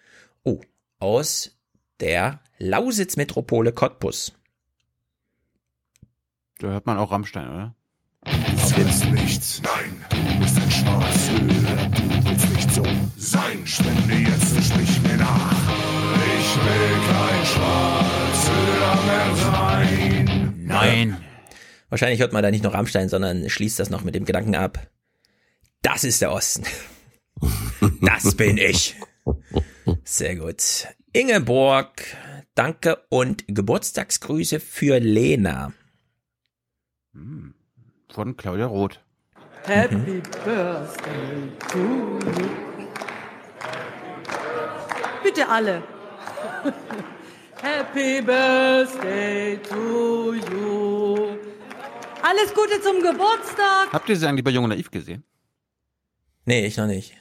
oh, 0.43 0.59
aus 0.99 1.57
der 2.01 2.41
Lausitz-Metropole 2.57 3.71
Cottbus. 3.71 4.33
Da 6.59 6.67
hört 6.67 6.85
man 6.85 6.97
auch 6.97 7.13
Rammstein, 7.13 7.47
oder? 7.47 7.75
Du 8.25 8.75
willst 8.75 9.05
nichts, 9.05 9.61
nein, 9.63 10.05
du 10.09 10.39
bist 10.39 10.57
ein 10.57 10.71
Schwarzhörer, 10.71 11.89
du 11.91 12.29
willst 12.29 12.49
nicht 12.49 12.71
so 12.71 12.83
sein. 13.15 13.65
Spende 13.65 14.15
jetzt 14.15 14.53
und 14.53 14.63
sprich 14.65 15.01
mir 15.01 15.15
nach. 15.15 15.69
Ich 16.39 16.55
will 16.57 16.99
kein 17.07 17.45
Schwarzhörer 17.45 19.05
mehr 19.05 19.35
sein. 19.37 19.64
Nein. 20.75 21.17
Wahrscheinlich 21.89 22.19
hört 22.19 22.33
man 22.33 22.43
da 22.43 22.51
nicht 22.51 22.63
noch 22.63 22.73
Rammstein, 22.73 23.09
sondern 23.09 23.49
schließt 23.49 23.79
das 23.79 23.89
noch 23.89 24.03
mit 24.03 24.15
dem 24.15 24.25
Gedanken 24.25 24.55
ab. 24.55 24.87
Das 25.81 26.03
ist 26.03 26.21
der 26.21 26.31
Osten. 26.31 26.65
Das 28.01 28.35
bin 28.35 28.57
ich. 28.57 28.95
Sehr 30.03 30.37
gut. 30.37 30.87
Ingeborg, 31.11 32.01
danke 32.55 32.97
und 33.09 33.43
Geburtstagsgrüße 33.47 34.59
für 34.59 34.99
Lena. 34.99 35.73
Hm. 37.13 37.53
Von 38.09 38.37
Claudia 38.37 38.65
Roth. 38.65 38.99
Happy 39.65 39.95
mhm. 39.95 40.23
Birthday 40.43 41.51
to 41.69 41.79
you. 41.79 42.87
Bitte 45.23 45.47
alle. 45.49 45.83
Happy 47.61 48.21
Birthday 48.21 49.57
to 49.69 50.33
you. 50.33 51.15
Alles 52.21 52.53
Gute 52.53 52.81
zum 52.81 53.01
Geburtstag. 53.01 53.91
Habt 53.91 54.09
ihr 54.09 54.17
sie 54.17 54.27
eigentlich 54.27 54.43
bei 54.43 54.51
Jung 54.51 54.65
und 54.65 54.71
Naiv 54.71 54.91
gesehen? 54.91 55.23
Nee, 56.45 56.65
ich 56.65 56.77
noch 56.77 56.87
nicht. 56.87 57.13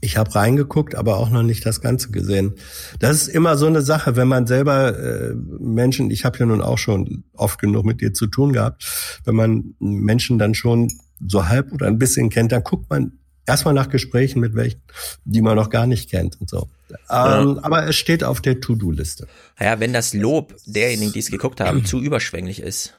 Ich 0.00 0.16
habe 0.16 0.34
reingeguckt, 0.34 0.94
aber 0.94 1.16
auch 1.16 1.30
noch 1.30 1.42
nicht 1.42 1.66
das 1.66 1.80
Ganze 1.80 2.10
gesehen. 2.10 2.54
Das 3.00 3.22
ist 3.22 3.28
immer 3.28 3.56
so 3.56 3.66
eine 3.66 3.82
Sache, 3.82 4.14
wenn 4.14 4.28
man 4.28 4.46
selber 4.46 4.96
äh, 4.96 5.34
Menschen, 5.34 6.10
ich 6.10 6.24
habe 6.24 6.38
ja 6.38 6.46
nun 6.46 6.62
auch 6.62 6.78
schon 6.78 7.24
oft 7.32 7.58
genug 7.58 7.84
mit 7.84 8.00
dir 8.00 8.12
zu 8.12 8.26
tun 8.26 8.52
gehabt, 8.52 9.20
wenn 9.24 9.34
man 9.34 9.74
Menschen 9.80 10.38
dann 10.38 10.54
schon 10.54 10.92
so 11.26 11.48
halb 11.48 11.72
oder 11.72 11.86
ein 11.86 11.98
bisschen 11.98 12.30
kennt, 12.30 12.52
dann 12.52 12.62
guckt 12.62 12.88
man 12.88 13.18
erstmal 13.46 13.74
nach 13.74 13.88
Gesprächen 13.88 14.40
mit 14.40 14.54
welchen, 14.54 14.82
die 15.24 15.42
man 15.42 15.56
noch 15.56 15.70
gar 15.70 15.86
nicht 15.86 16.10
kennt 16.10 16.40
und 16.40 16.50
so. 16.50 16.68
Ähm, 17.10 17.58
aber 17.62 17.86
es 17.88 17.96
steht 17.96 18.22
auf 18.24 18.40
der 18.40 18.60
To-Do-Liste. 18.60 19.26
Ja, 19.58 19.80
wenn 19.80 19.92
das 19.92 20.14
Lob 20.14 20.54
derjenigen, 20.66 21.12
die 21.12 21.18
es 21.20 21.30
geguckt 21.30 21.60
haben, 21.60 21.84
zu 21.84 22.00
überschwänglich 22.00 22.60
ist, 22.60 22.98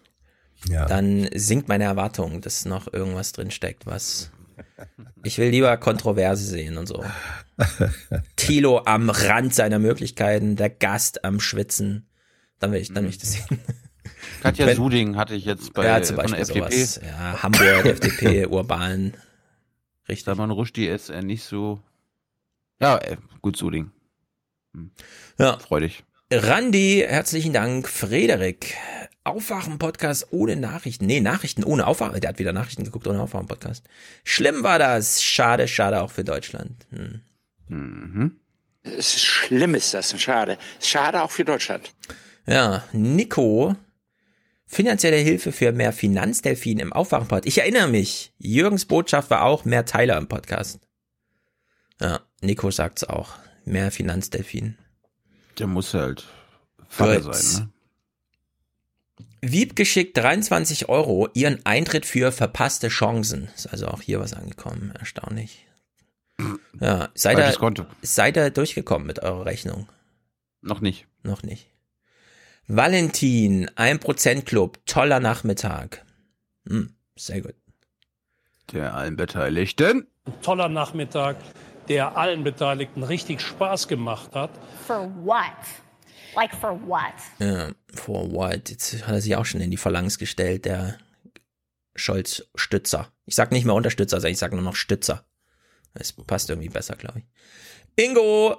ja. 0.69 0.85
dann 0.85 1.29
sinkt 1.33 1.67
meine 1.67 1.85
Erwartung, 1.85 2.41
dass 2.41 2.65
noch 2.65 2.91
irgendwas 2.91 3.31
drin 3.31 3.51
steckt, 3.51 3.85
was 3.85 4.31
ich 5.23 5.37
will 5.37 5.49
lieber 5.49 5.75
Kontroverse 5.77 6.43
sehen 6.45 6.77
und 6.77 6.87
so. 6.87 7.03
Tilo 8.35 8.81
am 8.85 9.09
Rand 9.09 9.53
seiner 9.53 9.79
Möglichkeiten, 9.79 10.55
der 10.55 10.69
Gast 10.69 11.25
am 11.25 11.39
Schwitzen. 11.39 12.07
Dann 12.59 12.71
will 12.71 12.81
ich, 12.81 12.93
dann 12.93 13.03
will 13.03 13.09
ich 13.11 13.17
das 13.17 13.33
sehen. 13.33 13.59
Katja 14.41 14.65
Wenn- 14.67 14.75
Suding 14.75 15.15
hatte 15.15 15.35
ich 15.35 15.45
jetzt 15.45 15.73
bei 15.73 15.85
ja, 15.85 16.01
zum 16.01 16.15
von 16.15 16.31
Beispiel 16.31 16.61
der 16.61 16.65
FDP. 16.65 16.83
sowas. 16.85 17.01
Ja, 17.03 17.43
Hamburg, 17.43 17.85
FDP, 17.85 18.45
Urban. 18.49 19.13
Richtig. 20.09 20.25
Salman 20.25 20.51
Rushdie 20.51 20.87
ist 20.87 21.09
er 21.09 21.21
nicht 21.21 21.43
so. 21.43 21.81
Ja, 22.79 22.97
äh, 22.97 23.17
gut 23.41 23.57
Suding. 23.57 23.91
Ja. 25.37 25.57
Freu 25.59 25.79
dich. 25.81 26.03
Randi, 26.31 27.03
herzlichen 27.07 27.53
Dank. 27.53 27.87
Frederik, 27.87 28.75
Aufwachen-Podcast 29.23 30.27
ohne 30.31 30.55
Nachrichten. 30.55 31.05
Nee, 31.05 31.19
Nachrichten 31.19 31.63
ohne 31.63 31.87
Aufwachen. 31.87 32.19
Der 32.21 32.29
hat 32.29 32.39
wieder 32.39 32.53
Nachrichten 32.53 32.83
geguckt 32.83 33.07
ohne 33.07 33.21
Aufwachen-Podcast. 33.21 33.85
Schlimm 34.23 34.63
war 34.63 34.79
das. 34.79 35.23
Schade, 35.23 35.67
schade 35.67 36.01
auch 36.01 36.11
für 36.11 36.23
Deutschland. 36.23 36.85
Hm. 36.91 37.21
Mhm. 37.67 38.39
Es 38.83 39.15
ist 39.15 39.25
schlimm 39.25 39.75
ist 39.75 39.93
das, 39.93 40.19
schade. 40.21 40.57
Schade 40.81 41.21
auch 41.21 41.31
für 41.31 41.43
Deutschland. 41.43 41.91
Ja, 42.45 42.83
Nico, 42.93 43.75
finanzielle 44.67 45.17
Hilfe 45.17 45.51
für 45.51 45.71
mehr 45.71 45.93
Finanzdelfin 45.93 46.79
im 46.79 46.93
Aufwachen-Pod. 46.93 47.45
Ich 47.45 47.57
erinnere 47.59 47.87
mich, 47.87 48.33
Jürgens 48.37 48.85
Botschaft 48.85 49.29
war 49.29 49.43
auch 49.43 49.65
mehr 49.65 49.85
Teiler 49.85 50.17
im 50.17 50.27
Podcast. 50.27 50.79
Ja, 51.99 52.19
Nico 52.41 52.69
sagt's 52.69 53.03
auch. 53.03 53.31
Mehr 53.65 53.91
Finanzdelfin. 53.91 54.77
Der 55.57 55.67
muss 55.67 55.93
halt 55.93 56.27
Vater 56.87 57.33
sein, 57.33 57.65
ne? 57.65 57.69
Wieb 59.41 59.75
geschickt 59.75 60.17
23 60.17 60.89
Euro, 60.89 61.29
ihren 61.33 61.65
Eintritt 61.65 62.05
für 62.05 62.31
verpasste 62.31 62.89
Chancen. 62.89 63.49
Ist 63.55 63.67
also 63.67 63.87
auch 63.87 64.01
hier 64.01 64.19
was 64.19 64.33
angekommen. 64.33 64.93
Erstaunlich. 64.97 65.67
Ja, 66.79 67.09
seid 67.13 67.37
ihr, 67.37 67.87
seid 68.01 68.37
ihr 68.37 68.49
durchgekommen 68.49 69.07
mit 69.07 69.19
eurer 69.19 69.45
Rechnung? 69.45 69.89
Noch 70.61 70.81
nicht. 70.81 71.07
Noch 71.23 71.43
nicht. 71.43 71.69
Valentin, 72.67 73.69
1% 73.69 74.41
Club, 74.43 74.79
toller 74.85 75.21
Nachmittag. 75.21 76.05
Hm, 76.67 76.93
sehr 77.15 77.41
gut. 77.41 77.55
Der 78.73 78.93
allen 78.93 79.15
Beteiligten. 79.15 80.07
Ein 80.25 80.41
toller 80.41 80.67
Nachmittag, 80.67 81.37
der 81.87 82.17
allen 82.17 82.43
Beteiligten 82.43 83.03
richtig 83.03 83.39
Spaß 83.39 83.87
gemacht 83.87 84.35
hat. 84.35 84.51
For 84.85 85.09
what? 85.23 85.45
Like 86.35 86.53
for 86.53 86.77
what? 86.85 87.13
Ja, 87.39 87.71
for 87.93 88.29
what? 88.33 88.69
Jetzt 88.69 89.07
hat 89.07 89.15
er 89.15 89.21
sich 89.21 89.37
auch 89.37 89.45
schon 89.45 89.61
in 89.61 89.71
die 89.71 89.77
Phalanx 89.77 90.17
gestellt, 90.17 90.65
der 90.65 90.97
Scholz-Stützer. 91.95 93.07
Ich 93.25 93.35
sag 93.35 93.53
nicht 93.53 93.63
mehr 93.63 93.75
Unterstützer, 93.75 94.17
sondern 94.17 94.33
ich 94.33 94.39
sag 94.39 94.51
nur 94.51 94.61
noch 94.61 94.75
Stützer. 94.75 95.23
Das 95.93 96.11
passt 96.11 96.49
irgendwie 96.49 96.69
besser, 96.69 96.97
glaube 96.97 97.19
ich. 97.19 98.05
Ingo, 98.05 98.57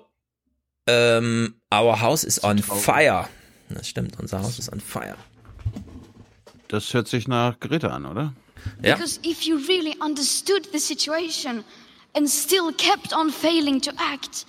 ähm, 0.86 1.60
our 1.72 2.00
house 2.00 2.24
is 2.24 2.42
on 2.42 2.58
fire. 2.58 3.28
Das 3.70 3.88
stimmt, 3.88 4.18
unser 4.20 4.42
Haus 4.42 4.58
ist 4.58 4.72
on 4.72 4.80
fire. 4.80 5.16
Das 6.68 6.92
hört 6.94 7.08
sich 7.08 7.28
nach 7.28 7.58
Greta 7.60 7.88
an, 7.88 8.06
oder? 8.06 8.32
Ja. 8.82 8.94
Because 8.96 9.20
if 9.24 9.42
you 9.42 9.56
really 9.68 9.96
understood 10.04 10.68
the 10.72 10.78
situation 10.78 11.64
and 12.16 12.28
still 12.28 12.72
kept 12.76 13.14
on 13.14 13.30
failing 13.30 13.80
to 13.80 13.90
act, 14.12 14.46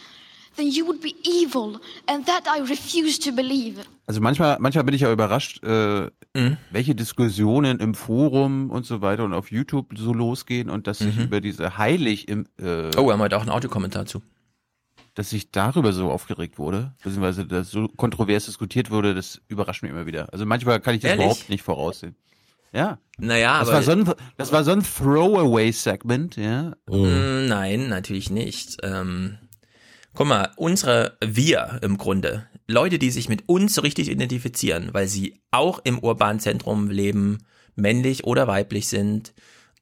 then 0.58 0.68
you 0.68 0.86
would 0.86 1.00
be 1.02 1.14
evil, 1.24 1.80
and 2.08 2.26
that 2.26 2.44
I 2.48 2.60
refuse 2.62 3.20
to 3.20 3.32
believe. 3.32 3.80
Also 4.08 4.20
manchmal, 4.22 4.58
manchmal 4.60 4.84
bin 4.84 4.96
ich 4.96 5.02
ja 5.02 5.12
überrascht, 5.12 5.64
äh, 5.64 6.10
Mhm. 6.36 6.58
welche 6.72 6.94
Diskussionen 6.96 7.80
im 7.80 7.96
Forum 7.96 8.70
und 8.70 8.86
so 8.86 9.02
weiter 9.02 9.24
und 9.24 9.34
auf 9.34 9.52
YouTube 9.52 9.88
so 9.98 10.14
losgehen 10.14 10.70
und 10.70 10.86
dass 10.88 11.00
sich 11.00 11.16
Mhm. 11.16 11.24
über 11.24 11.42
diese 11.42 11.78
heilig 11.78 12.28
im 12.28 12.46
äh, 12.60 12.90
Oh, 12.98 13.06
wir 13.08 13.14
haben 13.14 13.20
heute 13.20 13.38
auch 13.38 13.42
einen 13.42 13.50
Audiokommentar 13.50 14.06
zu. 14.06 14.22
Dass 15.20 15.32
sich 15.32 15.52
darüber 15.52 15.92
so 15.92 16.10
aufgeregt 16.10 16.58
wurde, 16.58 16.94
beziehungsweise 17.04 17.46
dass 17.46 17.72
so 17.72 17.90
kontrovers 17.90 18.46
diskutiert 18.46 18.90
wurde, 18.90 19.14
das 19.14 19.42
überrascht 19.50 19.84
mich 19.84 19.92
immer 19.92 20.06
wieder. 20.06 20.32
Also 20.32 20.46
manchmal 20.46 20.80
kann 20.80 20.96
ich 20.96 21.02
das 21.02 21.10
Ehrlich? 21.12 21.26
überhaupt 21.26 21.50
nicht 21.50 21.62
voraussehen. 21.62 22.16
Ja. 22.72 23.00
Naja, 23.18 23.60
das 23.60 23.68
aber- 23.68 23.76
war 23.76 23.84
so 23.84 23.92
ein, 23.92 24.14
das 24.38 24.54
war 24.54 24.64
so 24.64 24.72
ein 24.72 24.82
Throwaway-Segment, 24.82 26.38
ja. 26.38 26.74
Mm, 26.88 27.48
Nein, 27.48 27.90
natürlich 27.90 28.30
nicht. 28.30 28.78
Ähm, 28.82 29.40
guck 30.14 30.28
mal, 30.28 30.54
unsere, 30.56 31.18
wir 31.20 31.80
im 31.82 31.98
Grunde, 31.98 32.48
Leute, 32.70 32.98
die 32.98 33.12
sich 33.12 33.28
mit 33.28 33.50
uns 33.50 33.76
so 33.76 33.82
richtig 33.82 34.10
identifizieren, 34.10 34.94
weil 34.94 35.10
sie 35.10 35.42
auch 35.52 35.82
im 35.84 36.00
urbanen 36.00 36.40
Zentrum 36.40 36.90
leben, 36.90 37.40
männlich 37.76 38.24
oder 38.24 38.48
weiblich 38.48 38.88
sind, 38.88 39.34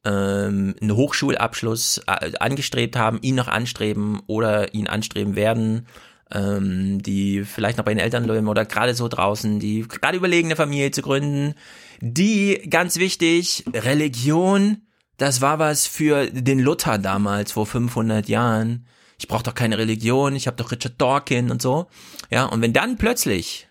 ähm, 0.06 0.76
einen 0.82 0.96
Hochschulabschluss 0.96 2.02
äh, 2.08 2.32
angestrebt 2.40 2.96
haben, 2.96 3.20
ihn 3.22 3.36
noch 3.36 3.48
anstreben 3.48 4.22
oder 4.28 4.74
ihn 4.74 4.88
anstreben 4.88 5.36
werden, 5.36 5.88
ähm, 6.32 7.02
die 7.02 7.44
vielleicht 7.44 7.78
noch 7.78 7.86
bei 7.86 7.94
den 7.94 8.04
Eltern 8.04 8.26
leben 8.26 8.48
oder 8.48 8.66
gerade 8.66 8.94
so 8.94 9.08
draußen, 9.08 9.60
die 9.60 9.88
gerade 9.88 10.18
überlegen, 10.18 10.48
eine 10.48 10.56
Familie 10.56 10.92
zu 10.92 11.02
gründen, 11.02 11.56
die, 12.00 12.68
ganz 12.70 12.98
wichtig, 12.98 13.66
Religion, 13.74 14.84
das 15.18 15.42
war 15.42 15.60
was 15.60 15.88
für 15.88 16.28
den 16.28 16.60
Luther 16.60 16.98
damals, 17.00 17.52
vor 17.52 17.66
500 17.66 18.28
Jahren. 18.30 18.86
Ich 19.20 19.28
brauche 19.28 19.44
doch 19.44 19.56
keine 19.56 19.80
Religion, 19.80 20.36
ich 20.36 20.46
habe 20.46 20.58
doch 20.58 20.72
Richard 20.72 21.02
Dawkins 21.02 21.52
und 21.52 21.62
so. 21.62 21.88
Ja, 22.30 22.46
und 22.46 22.62
wenn 22.62 22.74
dann 22.74 22.98
plötzlich 22.98 23.68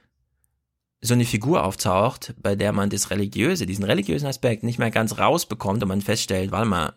so 1.00 1.14
eine 1.14 1.24
Figur 1.24 1.64
auftaucht, 1.64 2.34
bei 2.40 2.56
der 2.56 2.72
man 2.72 2.90
das 2.90 3.10
Religiöse, 3.10 3.66
diesen 3.66 3.84
religiösen 3.84 4.26
Aspekt 4.26 4.62
nicht 4.62 4.78
mehr 4.78 4.90
ganz 4.90 5.18
rausbekommt 5.18 5.82
und 5.82 5.88
man 5.88 6.00
feststellt, 6.00 6.50
warte 6.50 6.68
mal, 6.68 6.94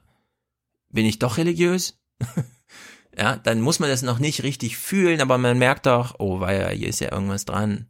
bin 0.90 1.06
ich 1.06 1.20
doch 1.20 1.38
religiös? 1.38 2.00
ja, 3.18 3.36
dann 3.38 3.62
muss 3.62 3.80
man 3.80 3.90
das 3.90 4.02
noch 4.02 4.20
nicht 4.20 4.44
richtig 4.44 4.78
fühlen, 4.78 5.22
aber 5.22 5.38
man 5.38 5.58
merkt 5.58 5.86
doch, 5.86 6.16
oh, 6.20 6.40
weil 6.40 6.70
hier 6.76 6.88
ist 6.88 7.02
ja 7.02 7.12
irgendwas 7.12 7.46
dran. 7.46 7.88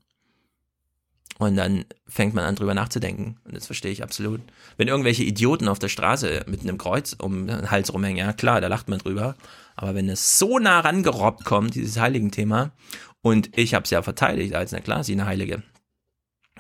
Und 1.38 1.56
dann 1.56 1.86
fängt 2.06 2.34
man 2.34 2.44
an 2.44 2.56
drüber 2.56 2.74
nachzudenken. 2.74 3.40
Und 3.46 3.56
das 3.56 3.66
verstehe 3.66 3.94
ich 3.94 4.04
absolut. 4.04 4.42
Wenn 4.76 4.90
irgendwelche 4.90 5.24
Idioten 5.24 5.70
auf 5.70 5.80
der 5.80 5.88
Straße 5.88 6.44
mit 6.48 6.62
einem 6.62 6.78
Kreuz 6.78 7.16
um 7.18 7.48
den 7.48 7.72
Hals 7.72 7.94
rumhängen, 7.94 8.18
ja 8.18 8.34
klar, 8.34 8.60
da 8.60 8.68
lacht 8.68 8.90
man 8.90 9.00
drüber. 9.00 9.36
Aber 9.78 9.96
wenn 9.96 10.10
es 10.10 10.38
so 10.38 10.60
nah 10.60 10.82
rangerobbt 10.82 11.46
kommt, 11.46 11.76
dieses 11.76 11.98
heiligen 11.98 12.32
Thema, 12.32 12.74
und 13.22 13.58
ich 13.58 13.74
habe 13.74 13.84
es 13.84 13.90
ja 13.90 14.02
verteidigt 14.02 14.54
als, 14.54 14.74
na 14.74 14.82
klar, 14.82 15.06
sie 15.06 15.14
eine 15.14 15.26
Heilige. 15.26 15.64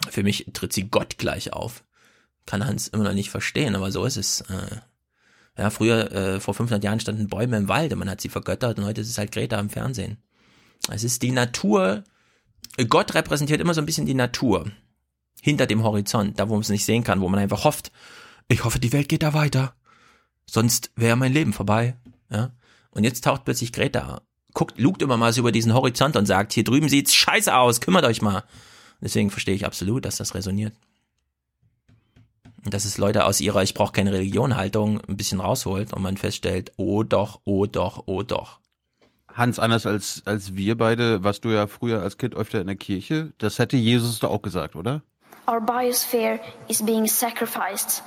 Für 0.10 0.24
mich 0.24 0.48
tritt 0.54 0.74
sie 0.74 0.90
Gott 0.90 1.18
gleich 1.18 1.54
auf. 1.54 1.84
Kann 2.46 2.66
Hans 2.66 2.88
immer 2.88 3.04
noch 3.04 3.14
nicht 3.14 3.30
verstehen, 3.30 3.76
aber 3.76 3.92
so 3.92 4.06
ist 4.06 4.18
es. 4.18 4.42
Äh, 4.42 4.78
ja, 5.58 5.70
früher, 5.70 6.12
äh, 6.12 6.40
vor 6.40 6.54
500 6.54 6.84
Jahren 6.84 7.00
standen 7.00 7.28
Bäume 7.28 7.58
im 7.58 7.68
Wald 7.68 7.92
und 7.92 8.00
man 8.00 8.10
hat 8.10 8.22
sie 8.22 8.30
vergöttert 8.30 8.80
und 8.80 8.86
heute 8.86 9.02
ist 9.02 9.10
es 9.10 9.18
halt 9.18 9.32
Greta 9.32 9.60
im 9.60 9.70
Fernsehen. 9.70 10.18
Es 10.90 11.04
ist 11.04 11.22
die 11.22 11.32
Natur, 11.32 12.04
Gott 12.88 13.14
repräsentiert 13.14 13.60
immer 13.60 13.74
so 13.74 13.82
ein 13.82 13.86
bisschen 13.86 14.06
die 14.06 14.14
Natur. 14.14 14.72
Hinter 15.42 15.68
dem 15.68 15.84
Horizont, 15.84 16.40
da 16.40 16.50
wo 16.50 16.54
man 16.54 16.62
es 16.62 16.70
nicht 16.70 16.86
sehen 16.86 17.04
kann, 17.04 17.22
wo 17.22 17.30
man 17.30 17.40
einfach 17.40 17.64
hofft, 17.64 17.92
ich 18.48 18.64
hoffe, 18.64 18.80
die 18.80 18.92
Welt 18.94 19.10
geht 19.10 19.24
da 19.24 19.34
weiter. 19.34 19.74
Sonst 20.46 20.92
wäre 20.96 21.16
mein 21.16 21.34
Leben 21.34 21.54
vorbei. 21.54 21.96
Ja? 22.30 22.52
Und 22.92 23.04
jetzt 23.04 23.24
taucht 23.24 23.46
plötzlich 23.46 23.72
Greta, 23.72 24.22
guckt, 24.54 24.80
lugt 24.80 25.02
immer 25.02 25.18
mal 25.18 25.32
so 25.32 25.42
über 25.42 25.52
diesen 25.52 25.74
Horizont 25.74 26.16
und 26.16 26.26
sagt, 26.26 26.54
hier 26.54 26.64
drüben 26.64 26.90
sieht's 26.90 27.14
scheiße 27.14 27.56
aus, 27.56 27.82
kümmert 27.82 28.06
euch 28.06 28.22
mal. 28.22 28.44
Deswegen 29.02 29.30
verstehe 29.30 29.56
ich 29.56 29.66
absolut, 29.66 30.06
dass 30.06 30.18
das 30.18 30.36
resoniert. 30.36 30.74
Und 32.66 32.74
dass 32.74 32.86
es 32.86 32.98
Leute 32.98 33.26
aus 33.26 33.40
ihrer 33.40 33.64
Ich 33.64 33.74
brauche 33.74 33.94
keine 33.94 34.12
Religion 34.12 34.58
Haltung 34.58 35.00
ein 35.08 35.16
bisschen 35.16 35.40
rausholt 35.40 35.94
und 35.94 36.02
man 36.02 36.18
feststellt, 36.18 36.74
oh 36.78 37.04
doch, 37.04 37.40
oh 37.46 37.66
doch, 37.66 38.04
oh 38.06 38.24
doch. 38.24 38.60
Hans, 39.34 39.60
anders 39.60 39.86
als, 39.86 40.24
als 40.26 40.56
wir 40.56 40.78
beide, 40.78 41.24
warst 41.24 41.46
du 41.46 41.50
ja 41.50 41.68
früher 41.68 42.02
als 42.02 42.18
Kind 42.18 42.36
öfter 42.36 42.60
in 42.60 42.68
der 42.68 42.76
Kirche. 42.76 43.32
Das 43.38 43.60
hätte 43.60 43.78
Jesus 43.78 44.20
doch 44.20 44.32
auch 44.32 44.42
gesagt, 44.42 44.76
oder? 44.76 45.02
Our 45.48 45.62
biosphere 45.62 46.40
is 46.68 46.84
being 46.84 47.08
sacrificed 47.08 48.04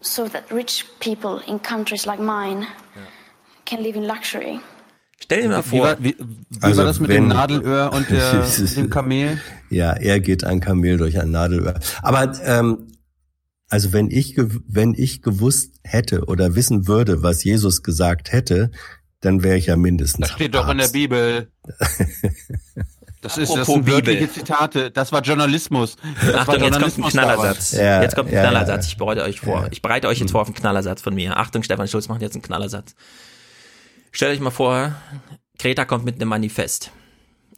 so 0.00 0.26
that 0.28 0.50
rich 0.50 0.86
people 1.00 1.42
in 1.46 1.60
countries 1.60 2.06
like 2.06 2.20
mine 2.20 2.66
can 3.66 3.82
live 3.82 3.96
in 3.96 4.04
luxury. 4.04 4.60
Stell 5.24 5.42
dir 5.42 5.48
mal 5.48 5.64
Wie 5.64 5.68
vor, 5.68 5.80
war, 5.86 5.96
wie, 6.00 6.16
wie 6.50 6.62
Also 6.62 6.78
war 6.78 6.84
das 6.84 7.00
mit 7.00 7.08
wenn- 7.08 7.22
dem 7.24 7.28
Nadelöhr 7.28 7.92
und 7.92 8.10
der, 8.10 8.46
dem 8.76 8.90
Kamel? 8.90 9.40
Ja, 9.70 9.92
er 9.92 10.20
geht 10.20 10.44
ein 10.44 10.60
Kamel 10.60 10.98
durch 10.98 11.18
ein 11.18 11.30
Nadelöhr. 11.30 11.80
Aber 12.02 12.32
ähm, 12.44 12.88
also 13.70 13.92
wenn 13.92 14.10
ich 14.10 14.36
wenn 14.68 14.94
ich 14.94 15.22
gewusst 15.22 15.72
hätte 15.82 16.26
oder 16.26 16.54
wissen 16.54 16.86
würde, 16.86 17.22
was 17.22 17.42
Jesus 17.42 17.82
gesagt 17.82 18.32
hätte, 18.32 18.70
dann 19.20 19.42
wäre 19.42 19.56
ich 19.56 19.66
ja 19.66 19.76
mindestens. 19.76 20.28
Das 20.28 20.36
steht 20.36 20.54
doch 20.54 20.68
in 20.68 20.78
der 20.78 20.88
Bibel. 20.88 21.48
Das 23.20 23.38
ist 23.38 23.48
das 23.48 23.60
Apropos 23.60 23.74
sind 23.76 23.86
wörtliche 23.86 24.26
Bibel. 24.26 24.34
Zitate. 24.34 24.90
Das 24.90 25.10
war 25.10 25.22
Journalismus. 25.22 25.96
Das 26.20 26.34
Achtung, 26.34 26.60
war 26.60 26.64
jetzt 26.68 26.78
kommt 26.78 26.98
ein 27.06 27.10
Knallersatz. 27.10 27.72
Ja, 27.72 28.02
jetzt 28.02 28.14
kommt 28.16 28.28
ein 28.28 28.34
ja, 28.34 28.42
Knallersatz. 28.42 28.84
ja. 28.84 28.90
Ich 28.90 28.96
bereite 28.98 29.22
euch 29.22 29.40
vor. 29.40 29.66
Ich 29.70 29.80
bereite 29.80 30.08
euch 30.08 30.20
jetzt 30.20 30.32
vor 30.32 30.42
auf 30.42 30.48
einen 30.48 30.54
Knallersatz 30.56 31.00
von 31.00 31.14
mir. 31.14 31.34
Achtung, 31.38 31.62
Stefan 31.62 31.88
Schulz 31.88 32.08
macht 32.08 32.20
jetzt 32.20 32.34
einen 32.34 32.42
Knallersatz. 32.42 32.94
Stellt 34.14 34.32
euch 34.36 34.40
mal 34.40 34.50
vor, 34.50 34.94
Greta 35.58 35.84
kommt 35.84 36.04
mit 36.04 36.14
einem 36.14 36.28
Manifest. 36.28 36.92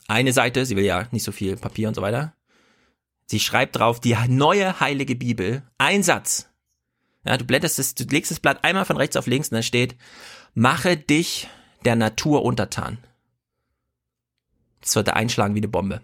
Eine 0.08 0.32
Seite, 0.32 0.64
sie 0.64 0.74
will 0.74 0.86
ja 0.86 1.06
nicht 1.10 1.22
so 1.22 1.30
viel 1.30 1.58
Papier 1.58 1.86
und 1.86 1.94
so 1.94 2.00
weiter. 2.00 2.34
Sie 3.26 3.40
schreibt 3.40 3.76
drauf 3.76 4.00
die 4.00 4.16
neue 4.28 4.80
heilige 4.80 5.16
Bibel. 5.16 5.62
Ein 5.76 6.02
Satz. 6.02 6.48
Ja, 7.26 7.36
du 7.36 7.44
blätterst 7.44 7.78
es, 7.78 7.94
du 7.94 8.04
legst 8.04 8.30
das 8.30 8.40
Blatt 8.40 8.64
einmal 8.64 8.86
von 8.86 8.96
rechts 8.96 9.16
auf 9.16 9.26
links 9.26 9.50
und 9.50 9.56
da 9.56 9.62
steht, 9.62 9.96
mache 10.54 10.96
dich 10.96 11.46
der 11.84 11.94
Natur 11.94 12.42
untertan. 12.42 12.96
Das 14.80 14.96
wird 14.96 15.10
einschlagen 15.10 15.54
wie 15.54 15.60
eine 15.60 15.68
Bombe. 15.68 16.00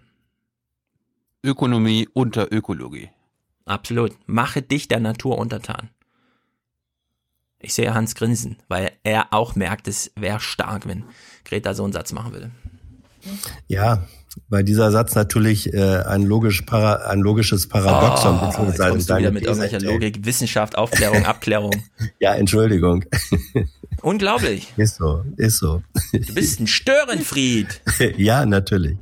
Ökonomie 1.43 2.11
unter 2.13 2.53
Ökologie. 2.53 3.09
Absolut. 3.65 4.15
Mache 4.27 4.61
dich 4.61 4.87
der 4.87 5.01
Natur 5.01 5.39
untertan. 5.39 5.89
Ich 7.63 7.75
sehe 7.75 7.95
Hans 7.95 8.15
grinsen, 8.15 8.57
weil 8.69 8.93
er 9.05 9.33
auch 9.33 9.55
merkt, 9.55 9.89
es 9.89 10.11
wäre 10.17 10.41
stark, 10.41 10.87
wenn 10.87 11.05
Greta 11.45 11.75
so 11.75 11.85
einen 11.85 11.93
Satz 11.93 12.13
machen 12.13 12.33
würde. 12.33 12.51
Ja, 13.69 14.07
weil 14.49 14.65
dieser 14.65 14.91
Satz 14.91 15.15
natürlich 15.15 15.73
äh, 15.73 16.03
ein, 16.07 16.23
logisch 16.23 16.63
para, 16.63 17.07
ein 17.09 17.21
logisches 17.21 17.69
Paradoxon 17.69 18.39
Oh, 18.41 18.45
jetzt 18.47 18.57
beziehungsweise 18.57 18.99
du 18.99 19.05
deine 19.07 19.21
wieder 19.21 19.31
mit 19.33 19.43
irgendwelcher. 19.45 19.81
Logik, 19.81 20.25
Wissenschaft, 20.25 20.77
Aufklärung, 20.79 21.25
Abklärung. 21.25 21.73
Ja, 22.19 22.35
Entschuldigung. 22.35 23.05
Unglaublich. 24.03 24.73
Ist 24.77 24.97
so, 24.97 25.25
ist 25.37 25.59
so. 25.59 25.83
Du 26.13 26.35
bist 26.35 26.59
ein 26.61 26.67
Störenfried. 26.67 27.81
ja, 28.17 28.45
natürlich. 28.47 28.97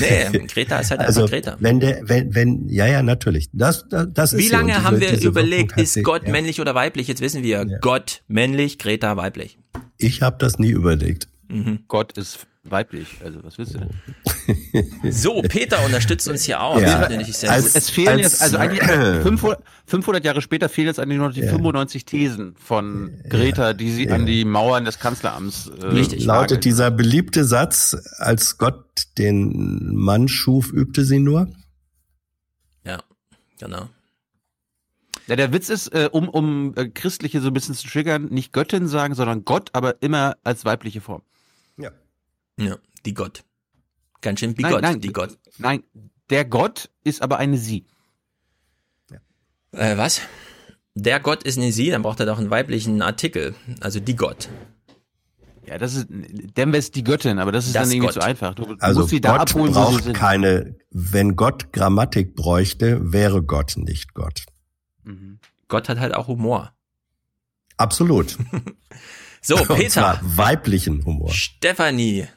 Nee, 0.00 0.38
Greta 0.48 0.78
ist 0.78 0.90
halt 0.90 1.00
Also, 1.00 1.22
einfach 1.22 1.30
Greta. 1.32 1.56
wenn 1.60 1.78
der, 1.80 2.00
wenn, 2.08 2.34
wenn, 2.34 2.68
ja, 2.68 2.86
ja, 2.86 3.02
natürlich. 3.02 3.48
Das, 3.52 3.86
das, 3.88 4.08
das 4.12 4.36
Wie 4.36 4.42
ist 4.42 4.50
so. 4.50 4.56
lange 4.56 4.72
diese- 4.72 4.84
haben 4.84 5.00
wir 5.00 5.12
diese 5.12 5.28
überlegt, 5.28 5.78
ist 5.80 6.02
Gott 6.02 6.24
ja. 6.26 6.32
männlich 6.32 6.60
oder 6.60 6.74
weiblich? 6.74 7.06
Jetzt 7.08 7.20
wissen 7.20 7.42
wir, 7.42 7.64
Gott 7.80 8.22
männlich, 8.28 8.78
Greta 8.78 9.16
weiblich. 9.16 9.58
Ich 9.98 10.22
habe 10.22 10.36
das 10.38 10.58
nie 10.58 10.70
überlegt. 10.70 11.28
Gott 11.86 12.16
ist 12.18 12.46
weiblich. 12.64 13.18
Also 13.24 13.42
was 13.42 13.58
willst 13.58 13.74
du 13.74 13.78
denn? 13.78 13.90
So, 15.10 15.40
Peter 15.42 15.84
unterstützt 15.84 16.26
uns 16.28 16.44
hier 16.44 16.60
auch. 16.60 16.80
Ja. 16.80 16.98
Das 17.00 17.08
finde 17.08 17.24
ich 17.24 17.36
sehr 17.36 17.50
Als- 17.50 17.66
gut. 17.66 17.76
Es 17.76 17.90
fehlen 17.90 18.08
als- 18.08 18.22
jetzt, 18.22 18.42
also 18.42 18.56
eigentlich 18.56 18.82
500, 19.22 19.62
500 19.86 20.24
Jahre 20.24 20.42
später 20.42 20.68
fehlen 20.68 20.88
jetzt 20.88 20.98
eigentlich 20.98 21.18
nur 21.18 21.28
noch 21.28 21.34
die 21.34 21.42
95 21.42 22.04
Thesen 22.04 22.54
von 22.56 23.20
Greta, 23.28 23.72
die 23.74 23.90
sie 23.92 24.10
an 24.10 24.26
die 24.26 24.44
Mauern 24.44 24.84
des 24.84 24.98
Kanzleramts 24.98 25.68
äh, 25.68 25.86
Richtig. 25.86 26.24
Lautet 26.24 26.50
nageln. 26.50 26.60
dieser 26.62 26.90
beliebte 26.90 27.44
Satz, 27.44 27.96
als 28.18 28.58
Gott 28.58 28.84
den 29.18 29.94
Mann 29.94 30.26
schuf, 30.28 30.72
übte 30.72 31.04
sie 31.04 31.20
nur? 31.20 31.48
Ja, 32.84 32.98
genau. 33.60 33.88
Ja, 35.28 35.36
der 35.36 35.52
Witz 35.52 35.68
ist, 35.68 35.88
äh, 35.94 36.08
um, 36.10 36.28
um 36.28 36.74
äh, 36.76 36.88
Christliche 36.88 37.40
so 37.40 37.48
ein 37.48 37.54
bisschen 37.54 37.74
zu 37.76 37.86
triggern, 37.86 38.24
nicht 38.30 38.52
Göttin 38.52 38.88
sagen, 38.88 39.14
sondern 39.14 39.44
Gott, 39.44 39.70
aber 39.72 40.02
immer 40.02 40.36
als 40.42 40.64
weibliche 40.64 41.00
Form. 41.00 41.22
Ja, 42.58 42.76
die 43.06 43.14
Gott. 43.14 43.44
Ganz 44.20 44.40
schön 44.40 44.50
Nein, 44.50 44.54
bigott, 44.56 44.82
nein, 44.82 45.00
die 45.00 45.12
Gott. 45.12 45.38
Nein, 45.58 45.82
der 46.30 46.44
Gott 46.44 46.90
ist 47.04 47.22
aber 47.22 47.38
eine 47.38 47.58
Sie. 47.58 47.86
Äh, 49.72 49.96
was? 49.96 50.20
Der 50.94 51.20
Gott 51.20 51.42
ist 51.44 51.58
eine 51.58 51.72
Sie, 51.72 51.90
dann 51.90 52.02
braucht 52.02 52.20
er 52.20 52.26
doch 52.26 52.38
einen 52.38 52.50
weiblichen 52.50 53.00
Artikel. 53.02 53.54
Also 53.80 53.98
die 54.00 54.14
Gott. 54.16 54.48
Ja, 55.66 55.78
das 55.78 55.94
ist, 55.94 56.08
dann 56.10 56.68
wäre 56.72 56.78
es 56.78 56.90
die 56.90 57.04
Göttin, 57.04 57.38
aber 57.38 57.52
das 57.52 57.66
ist 57.66 57.74
Das 57.74 57.84
dann 57.84 57.90
irgendwie 57.92 58.06
Gott. 58.08 58.14
zu 58.14 58.20
einfach. 58.20 58.54
Du, 58.54 58.64
du 58.66 58.76
Also 58.80 59.00
musst 59.00 59.10
sie 59.10 59.20
da 59.20 59.38
Gott 59.38 59.50
abholen, 59.54 59.72
braucht 59.72 60.12
keine, 60.12 60.76
wenn 60.90 61.36
Gott 61.36 61.72
Grammatik 61.72 62.34
bräuchte, 62.34 63.12
wäre 63.12 63.42
Gott 63.42 63.74
nicht 63.76 64.12
Gott. 64.12 64.44
Gott 65.68 65.88
hat 65.88 65.98
halt 65.98 66.14
auch 66.14 66.28
Humor. 66.28 66.72
Absolut. 67.76 68.38
So, 69.44 69.56
Und 69.60 69.66
Peter. 69.74 69.88
zwar 69.90 70.20
weiblichen 70.22 71.04
Humor. 71.04 71.32
Stefanie. 71.32 72.28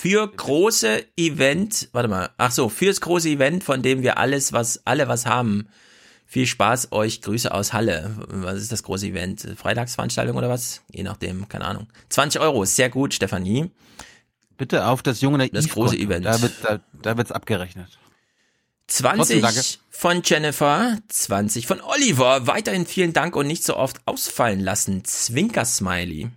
Für 0.00 0.26
große 0.28 1.04
Event, 1.18 1.90
warte 1.92 2.08
mal, 2.08 2.30
ach 2.38 2.52
so, 2.52 2.70
fürs 2.70 3.02
große 3.02 3.28
Event, 3.28 3.62
von 3.62 3.82
dem 3.82 4.00
wir 4.00 4.16
alles, 4.16 4.54
was, 4.54 4.80
alle 4.86 5.08
was 5.08 5.26
haben. 5.26 5.68
Viel 6.24 6.46
Spaß 6.46 6.92
euch, 6.92 7.20
Grüße 7.20 7.52
aus 7.52 7.74
Halle. 7.74 8.16
Was 8.28 8.56
ist 8.62 8.72
das 8.72 8.82
große 8.82 9.08
Event? 9.08 9.46
Freitagsveranstaltung 9.58 10.38
oder 10.38 10.48
was? 10.48 10.80
Je 10.90 11.02
nachdem, 11.02 11.50
keine 11.50 11.66
Ahnung. 11.66 11.86
20 12.08 12.40
Euro, 12.40 12.64
sehr 12.64 12.88
gut, 12.88 13.12
Stefanie. 13.12 13.70
Bitte 14.56 14.86
auf 14.86 15.02
das 15.02 15.20
junge 15.20 15.46
Das 15.50 15.68
große 15.68 15.98
Event. 15.98 16.24
Da 16.24 16.40
wird 16.40 16.52
da, 16.62 16.80
da 17.02 17.18
wird's 17.18 17.30
abgerechnet. 17.30 17.98
20 18.86 19.42
Trotzdem 19.42 19.80
von 19.90 20.22
Jennifer, 20.24 20.96
20 21.08 21.66
von 21.66 21.82
Oliver. 21.82 22.46
Weiterhin 22.46 22.86
vielen 22.86 23.12
Dank 23.12 23.36
und 23.36 23.46
nicht 23.46 23.64
so 23.64 23.76
oft 23.76 24.00
ausfallen 24.06 24.60
lassen. 24.60 25.04
Zwinker-Smiley. 25.04 26.30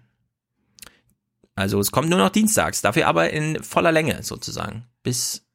Also 1.55 1.79
es 1.79 1.91
kommt 1.91 2.09
nur 2.09 2.19
noch 2.19 2.29
dienstags, 2.29 2.81
dafür 2.81 3.07
aber 3.07 3.29
in 3.31 3.61
voller 3.63 3.91
Länge 3.91 4.23
sozusagen. 4.23 4.87
Bis 5.03 5.45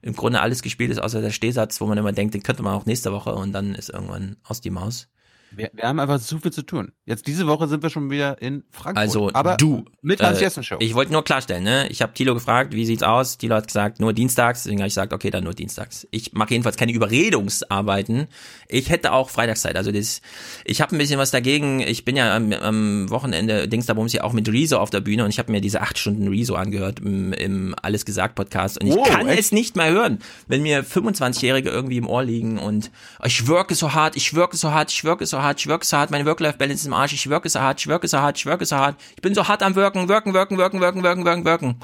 im 0.00 0.14
Grunde 0.14 0.40
alles 0.40 0.62
gespielt 0.62 0.90
ist, 0.90 0.98
außer 0.98 1.20
der 1.20 1.30
Stehsatz, 1.30 1.80
wo 1.80 1.86
man 1.86 1.98
immer 1.98 2.12
denkt, 2.12 2.34
den 2.34 2.42
könnte 2.42 2.62
man 2.62 2.74
auch 2.74 2.86
nächste 2.86 3.12
Woche 3.12 3.34
und 3.34 3.52
dann 3.52 3.74
ist 3.74 3.90
irgendwann 3.90 4.36
aus 4.42 4.60
die 4.60 4.70
Maus. 4.70 5.08
Wir, 5.56 5.70
wir 5.72 5.84
haben 5.84 5.98
einfach 6.00 6.20
zu 6.20 6.38
viel 6.38 6.52
zu 6.52 6.62
tun. 6.62 6.92
Jetzt 7.04 7.26
diese 7.26 7.46
Woche 7.46 7.68
sind 7.68 7.82
wir 7.82 7.90
schon 7.90 8.10
wieder 8.10 8.40
in 8.40 8.64
Frankfurt. 8.70 8.96
Also 8.98 9.30
aber 9.32 9.56
du. 9.56 9.84
mit 10.00 10.20
Hans 10.22 10.38
äh, 10.38 10.42
Jessen 10.42 10.62
Show. 10.62 10.76
Ich 10.80 10.94
wollte 10.94 11.12
nur 11.12 11.24
klarstellen, 11.24 11.64
ne? 11.64 11.88
Ich 11.88 12.02
habe 12.02 12.12
Thilo 12.14 12.34
gefragt, 12.34 12.72
wie 12.74 12.86
sieht's 12.86 13.02
aus? 13.02 13.38
Thilo 13.38 13.56
hat 13.56 13.66
gesagt, 13.66 14.00
nur 14.00 14.12
dienstags. 14.12 14.62
Deswegen 14.62 14.80
habe 14.80 14.88
ich 14.88 14.94
gesagt, 14.94 15.12
okay, 15.12 15.30
dann 15.30 15.44
nur 15.44 15.54
dienstags. 15.54 16.06
Ich 16.10 16.32
mache 16.32 16.50
jedenfalls 16.50 16.76
keine 16.76 16.92
Überredungsarbeiten. 16.92 18.28
Ich 18.68 18.90
hätte 18.90 19.12
auch 19.12 19.30
Freitagszeit. 19.30 19.76
Also 19.76 19.92
das, 19.92 20.20
ich 20.64 20.80
habe 20.80 20.94
ein 20.94 20.98
bisschen 20.98 21.18
was 21.18 21.30
dagegen. 21.30 21.80
Ich 21.80 22.04
bin 22.04 22.16
ja 22.16 22.34
am, 22.34 22.52
am 22.52 23.10
Wochenende 23.10 23.68
Dings 23.68 23.86
da 23.86 23.94
ja 24.06 24.24
auch 24.24 24.32
mit 24.32 24.48
Rezo 24.48 24.78
auf 24.78 24.90
der 24.90 25.00
Bühne 25.00 25.24
und 25.24 25.30
ich 25.30 25.38
habe 25.38 25.52
mir 25.52 25.60
diese 25.60 25.80
acht 25.80 25.98
Stunden 25.98 26.28
Rezo 26.28 26.54
angehört 26.54 27.00
im, 27.00 27.32
im 27.32 27.74
Alles 27.80 28.04
gesagt 28.04 28.34
Podcast 28.34 28.80
und 28.80 28.86
ich 28.88 28.94
Oh, 28.96 29.02
kann 29.02 29.28
echt? 29.28 29.38
es 29.40 29.52
nicht 29.52 29.76
mehr 29.76 29.90
hören, 29.90 30.18
wenn 30.48 30.62
mir 30.62 30.84
25-Jährige 30.84 31.70
irgendwie 31.70 31.96
im 31.98 32.06
Ohr 32.06 32.22
liegen 32.24 32.58
und 32.58 32.90
ich 33.24 33.48
worke 33.48 33.74
so 33.74 33.94
hart, 33.94 34.16
ich 34.16 34.34
worke 34.34 34.56
so 34.56 34.70
hart, 34.72 34.90
ich 34.90 35.04
worke 35.04 35.26
so 35.26 35.38
hart, 35.38 35.41
ich 35.50 35.68
worke 35.68 35.84
so 35.84 35.96
hart, 35.96 36.10
meine 36.10 36.24
Work-Life-Balance 36.26 36.82
ist 36.82 36.86
im 36.86 36.94
Arsch, 36.94 37.12
ich 37.12 37.28
worke 37.28 37.48
so 37.48 37.60
hart, 37.60 37.80
ich 37.80 37.88
worke 37.88 38.08
so 38.08 38.18
hart, 38.18 38.38
ich 38.38 38.46
worke 38.46 38.64
so 38.64 38.76
hart, 38.76 39.00
ich 39.16 39.22
bin 39.22 39.34
so 39.34 39.46
hart 39.48 39.62
am 39.62 39.74
Wirken, 39.74 40.08
wirken, 40.08 40.34
wirken, 40.34 40.58
wirken, 40.58 40.80
wirken, 40.80 41.02
wirken, 41.02 41.24
wirken, 41.24 41.44
wirken. 41.44 41.76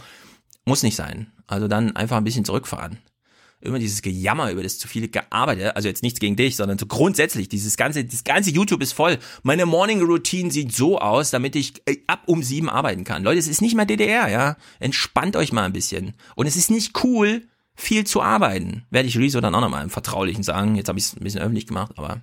Muss 0.64 0.82
nicht 0.82 0.96
sein. 0.96 1.32
Also 1.46 1.66
dann 1.66 1.96
einfach 1.96 2.16
ein 2.16 2.24
bisschen 2.24 2.44
zurückfahren. 2.44 2.98
Immer 3.60 3.80
dieses 3.80 4.02
Gejammer 4.02 4.52
über 4.52 4.62
das 4.62 4.78
zu 4.78 4.86
viele 4.86 5.08
gearbeitet, 5.08 5.74
also 5.74 5.88
jetzt 5.88 6.04
nichts 6.04 6.20
gegen 6.20 6.36
dich, 6.36 6.54
sondern 6.54 6.78
so 6.78 6.86
grundsätzlich, 6.86 7.48
dieses 7.48 7.76
ganze, 7.76 8.04
das 8.04 8.22
ganze 8.22 8.50
YouTube 8.50 8.80
ist 8.82 8.92
voll. 8.92 9.18
Meine 9.42 9.66
Morning 9.66 10.00
Routine 10.00 10.52
sieht 10.52 10.72
so 10.72 11.00
aus, 11.00 11.30
damit 11.30 11.56
ich 11.56 11.82
äh, 11.86 11.96
ab 12.06 12.22
um 12.26 12.44
sieben 12.44 12.68
arbeiten 12.68 13.02
kann. 13.02 13.24
Leute, 13.24 13.40
es 13.40 13.48
ist 13.48 13.60
nicht 13.60 13.74
mal 13.74 13.84
DDR, 13.84 14.28
ja. 14.28 14.56
Entspannt 14.78 15.34
euch 15.34 15.52
mal 15.52 15.64
ein 15.64 15.72
bisschen. 15.72 16.14
Und 16.36 16.46
es 16.46 16.56
ist 16.56 16.70
nicht 16.70 17.02
cool, 17.02 17.48
viel 17.74 18.04
zu 18.04 18.22
arbeiten. 18.22 18.84
Werde 18.90 19.08
ich 19.08 19.18
Rezo 19.18 19.40
dann 19.40 19.54
auch 19.54 19.60
nochmal 19.60 19.82
im 19.82 19.90
Vertraulichen 19.90 20.44
sagen. 20.44 20.76
Jetzt 20.76 20.88
habe 20.88 20.98
ich 20.98 21.06
es 21.06 21.16
ein 21.16 21.24
bisschen 21.24 21.40
öffentlich 21.40 21.66
gemacht, 21.66 21.92
aber 21.96 22.20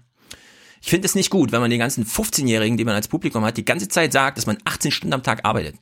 ich 0.86 0.92
finde 0.92 1.08
es 1.08 1.16
nicht 1.16 1.32
gut, 1.32 1.52
wenn 1.52 1.62
man 1.62 1.72
den 1.72 1.80
ganzen 1.80 2.06
15-Jährigen, 2.06 2.78
die 2.78 2.86
man 2.86 2.94
als 2.94 3.08
Publikum 3.08 3.44
hat, 3.44 3.58
die 3.58 3.66
ganze 3.66 3.88
Zeit 3.88 4.14
sagt, 4.14 4.38
dass 4.38 4.46
man 4.46 4.58
18 4.66 4.92
Stunden 4.92 5.14
am 5.14 5.24
Tag 5.24 5.44
arbeitet. 5.44 5.76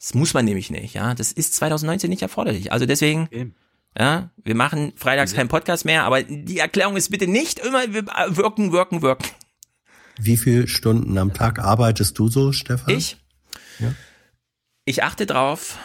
Das 0.00 0.14
muss 0.14 0.34
man 0.34 0.44
nämlich 0.44 0.68
nicht, 0.68 0.94
ja. 0.94 1.14
Das 1.14 1.30
ist 1.30 1.54
2019 1.54 2.10
nicht 2.10 2.22
erforderlich. 2.22 2.72
Also 2.72 2.84
deswegen, 2.84 3.54
ja, 3.96 4.30
wir 4.42 4.56
machen 4.56 4.92
freitags 4.96 5.32
keinen 5.32 5.46
Podcast 5.46 5.84
mehr, 5.84 6.02
aber 6.02 6.24
die 6.24 6.58
Erklärung 6.58 6.96
ist 6.96 7.08
bitte 7.10 7.28
nicht 7.28 7.60
immer 7.60 7.92
wir- 7.94 8.06
wirken, 8.36 8.72
wirken, 8.72 9.00
wirken. 9.00 9.26
Wie 10.20 10.36
viele 10.36 10.66
Stunden 10.66 11.16
am 11.18 11.32
Tag 11.32 11.60
arbeitest 11.60 12.18
du 12.18 12.26
so, 12.26 12.50
Stefan? 12.50 12.92
Ich? 12.96 13.16
Ich 14.84 15.04
achte 15.04 15.24
drauf. 15.24 15.78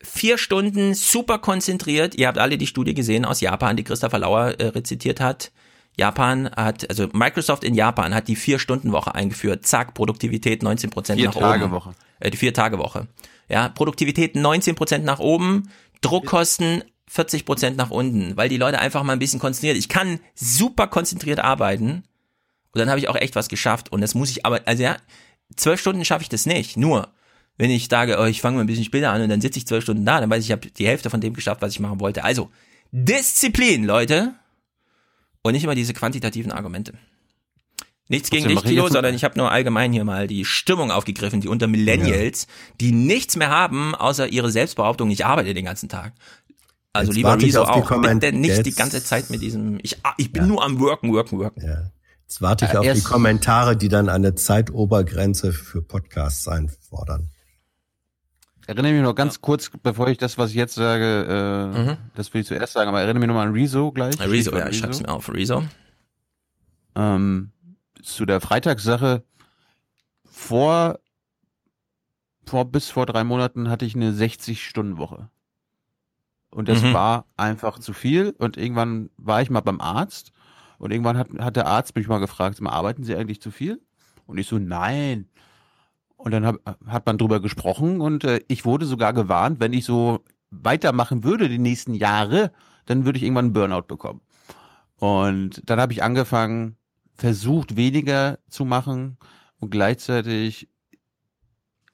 Vier 0.00 0.38
Stunden 0.38 0.94
super 0.94 1.38
konzentriert. 1.40 2.14
Ihr 2.14 2.28
habt 2.28 2.38
alle 2.38 2.58
die 2.58 2.68
Studie 2.68 2.94
gesehen 2.94 3.24
aus 3.24 3.40
Japan, 3.40 3.76
die 3.76 3.82
Christopher 3.82 4.20
Lauer 4.20 4.50
äh, 4.60 4.66
rezitiert 4.66 5.18
hat. 5.18 5.50
Japan 5.96 6.50
hat, 6.56 6.88
also 6.90 7.08
Microsoft 7.12 7.64
in 7.64 7.74
Japan 7.74 8.14
hat 8.14 8.28
die 8.28 8.36
Vier-Stunden-Woche 8.36 9.14
eingeführt. 9.14 9.66
Zack, 9.66 9.94
Produktivität 9.94 10.62
19 10.62 10.90
Prozent 10.90 11.22
nach 11.22 11.34
Tage 11.34 11.64
oben. 11.64 11.72
Woche. 11.72 11.94
Äh, 12.20 12.30
die 12.30 12.36
Vier-Tage-Woche. 12.36 13.06
Ja, 13.48 13.68
Produktivität 13.68 14.36
19 14.36 14.74
Prozent 14.74 15.04
nach 15.04 15.18
oben, 15.20 15.70
Druckkosten 16.00 16.82
40 17.08 17.44
Prozent 17.44 17.76
nach 17.76 17.90
unten, 17.90 18.36
weil 18.36 18.48
die 18.48 18.56
Leute 18.56 18.78
einfach 18.78 19.02
mal 19.02 19.12
ein 19.12 19.18
bisschen 19.18 19.40
konzentriert. 19.40 19.76
Ich 19.76 19.88
kann 19.88 20.18
super 20.34 20.86
konzentriert 20.86 21.38
arbeiten 21.38 22.04
und 22.72 22.78
dann 22.80 22.88
habe 22.88 22.98
ich 22.98 23.08
auch 23.08 23.16
echt 23.16 23.36
was 23.36 23.48
geschafft 23.48 23.92
und 23.92 24.00
das 24.00 24.14
muss 24.14 24.30
ich 24.30 24.44
aber, 24.44 24.62
also 24.64 24.82
ja, 24.82 24.96
zwölf 25.56 25.80
Stunden 25.80 26.04
schaffe 26.04 26.22
ich 26.22 26.28
das 26.28 26.46
nicht. 26.46 26.76
Nur, 26.76 27.08
wenn 27.56 27.70
ich 27.70 27.88
sage, 27.88 28.18
oh, 28.18 28.24
ich 28.24 28.40
fange 28.40 28.56
mal 28.56 28.64
ein 28.64 28.66
bisschen 28.66 28.84
später 28.84 29.12
an 29.12 29.22
und 29.22 29.28
dann 29.28 29.40
sitze 29.40 29.58
ich 29.58 29.66
zwölf 29.66 29.84
Stunden 29.84 30.04
da, 30.04 30.20
dann 30.20 30.30
weiß 30.30 30.40
ich, 30.40 30.46
ich 30.46 30.52
habe 30.52 30.66
die 30.68 30.86
Hälfte 30.86 31.10
von 31.10 31.20
dem 31.20 31.34
geschafft, 31.34 31.62
was 31.62 31.72
ich 31.72 31.80
machen 31.80 32.00
wollte. 32.00 32.24
Also, 32.24 32.50
Disziplin, 32.90 33.84
Leute. 33.84 34.34
Und 35.44 35.52
nicht 35.52 35.62
immer 35.64 35.74
diese 35.74 35.92
quantitativen 35.92 36.50
Argumente. 36.50 36.94
Nichts 38.08 38.30
gegen 38.30 38.48
dich, 38.48 38.62
Kilo, 38.62 38.88
sondern 38.88 39.14
ich 39.14 39.24
habe 39.24 39.38
nur 39.38 39.50
allgemein 39.50 39.92
hier 39.92 40.04
mal 40.04 40.26
die 40.26 40.44
Stimmung 40.44 40.90
aufgegriffen, 40.90 41.40
die 41.40 41.48
unter 41.48 41.66
Millennials, 41.66 42.46
die 42.80 42.92
nichts 42.92 43.36
mehr 43.36 43.50
haben, 43.50 43.94
außer 43.94 44.26
ihre 44.28 44.50
Selbstbehauptung, 44.50 45.10
ich 45.10 45.24
arbeite 45.24 45.54
den 45.54 45.64
ganzen 45.66 45.88
Tag. 45.88 46.12
Also 46.92 47.10
Jetzt 47.12 47.16
lieber 47.16 47.36
die 47.36 47.56
auch, 47.56 47.86
Komment- 47.86 48.20
bitte 48.20 48.36
nicht 48.36 48.64
die 48.64 48.70
jetzt- 48.70 48.78
ganze 48.78 49.02
Zeit 49.04 49.30
mit 49.30 49.42
diesem, 49.42 49.78
ich, 49.82 49.98
ah, 50.04 50.14
ich 50.16 50.32
bin 50.32 50.46
nur 50.46 50.62
am 50.64 50.80
Worken, 50.80 51.12
Worken, 51.12 51.38
Worken. 51.38 51.62
Jetzt 52.26 52.40
warte 52.40 52.64
ich 52.66 52.72
Äh, 52.72 52.76
auf 52.78 52.86
die 52.92 53.02
Kommentare, 53.02 53.76
die 53.76 53.88
dann 53.88 54.08
eine 54.08 54.34
Zeitobergrenze 54.34 55.52
für 55.52 55.82
Podcasts 55.82 56.46
einfordern. 56.48 57.30
Erinnere 58.66 58.92
mich 58.92 59.02
noch 59.02 59.14
ganz 59.14 59.40
kurz, 59.40 59.70
bevor 59.82 60.08
ich 60.08 60.16
das, 60.18 60.38
was 60.38 60.50
ich 60.50 60.56
jetzt 60.56 60.74
sage, 60.74 61.26
äh, 61.74 61.78
Mhm. 61.78 61.96
das 62.14 62.32
will 62.32 62.40
ich 62.40 62.46
zuerst 62.46 62.72
sagen, 62.72 62.88
aber 62.88 63.00
erinnere 63.00 63.20
mich 63.20 63.28
noch 63.28 63.34
mal 63.34 63.46
an 63.46 63.52
Rezo 63.52 63.92
gleich. 63.92 64.18
Rezo, 64.20 64.28
Stichwort 64.50 64.58
ja, 64.60 64.68
ich 64.68 64.78
schreib's 64.78 65.00
mir 65.00 65.08
auf, 65.08 65.32
Rezo. 65.32 65.62
Ähm, 66.94 67.50
zu 68.02 68.24
der 68.26 68.40
Freitagssache. 68.40 69.24
Vor, 70.24 70.98
vor 72.46 72.64
bis 72.70 72.90
vor 72.90 73.06
drei 73.06 73.24
Monaten 73.24 73.68
hatte 73.70 73.84
ich 73.84 73.94
eine 73.94 74.12
60-Stunden-Woche. 74.12 75.28
Und 76.50 76.68
das 76.68 76.82
Mhm. 76.82 76.92
war 76.92 77.26
einfach 77.36 77.78
zu 77.78 77.92
viel. 77.92 78.34
Und 78.38 78.56
irgendwann 78.56 79.10
war 79.16 79.42
ich 79.42 79.50
mal 79.50 79.60
beim 79.60 79.80
Arzt. 79.80 80.32
Und 80.78 80.90
irgendwann 80.92 81.18
hat, 81.18 81.28
hat 81.38 81.56
der 81.56 81.66
Arzt 81.66 81.96
mich 81.96 82.08
mal 82.08 82.18
gefragt, 82.18 82.56
"Sag 82.56 82.62
mal, 82.62 82.70
arbeiten 82.72 83.04
Sie 83.04 83.14
eigentlich 83.16 83.40
zu 83.40 83.50
viel? 83.50 83.80
Und 84.26 84.38
ich 84.38 84.46
so, 84.46 84.58
nein. 84.58 85.28
Und 86.24 86.30
dann 86.30 86.46
hab, 86.46 86.56
hat 86.86 87.04
man 87.04 87.18
drüber 87.18 87.40
gesprochen 87.40 88.00
und 88.00 88.24
äh, 88.24 88.40
ich 88.48 88.64
wurde 88.64 88.86
sogar 88.86 89.12
gewarnt, 89.12 89.60
wenn 89.60 89.74
ich 89.74 89.84
so 89.84 90.24
weitermachen 90.50 91.22
würde 91.22 91.50
die 91.50 91.58
nächsten 91.58 91.92
Jahre, 91.92 92.50
dann 92.86 93.04
würde 93.04 93.18
ich 93.18 93.24
irgendwann 93.24 93.46
einen 93.46 93.52
Burnout 93.52 93.82
bekommen. 93.82 94.22
Und 94.98 95.60
dann 95.68 95.78
habe 95.78 95.92
ich 95.92 96.02
angefangen, 96.02 96.76
versucht 97.14 97.76
weniger 97.76 98.38
zu 98.48 98.64
machen 98.64 99.18
und 99.60 99.68
gleichzeitig 99.68 100.70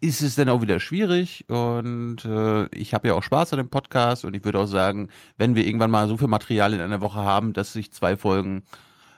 ist 0.00 0.22
es 0.22 0.36
dann 0.36 0.48
auch 0.48 0.62
wieder 0.62 0.78
schwierig 0.78 1.44
und 1.48 2.24
äh, 2.24 2.66
ich 2.66 2.94
habe 2.94 3.08
ja 3.08 3.14
auch 3.14 3.24
Spaß 3.24 3.52
an 3.52 3.58
dem 3.58 3.68
Podcast 3.68 4.24
und 4.24 4.34
ich 4.36 4.44
würde 4.44 4.60
auch 4.60 4.66
sagen, 4.66 5.08
wenn 5.38 5.56
wir 5.56 5.66
irgendwann 5.66 5.90
mal 5.90 6.06
so 6.06 6.16
viel 6.16 6.28
Material 6.28 6.72
in 6.72 6.80
einer 6.80 7.00
Woche 7.00 7.18
haben, 7.18 7.52
dass 7.52 7.72
sich 7.72 7.92
zwei 7.92 8.16
Folgen 8.16 8.62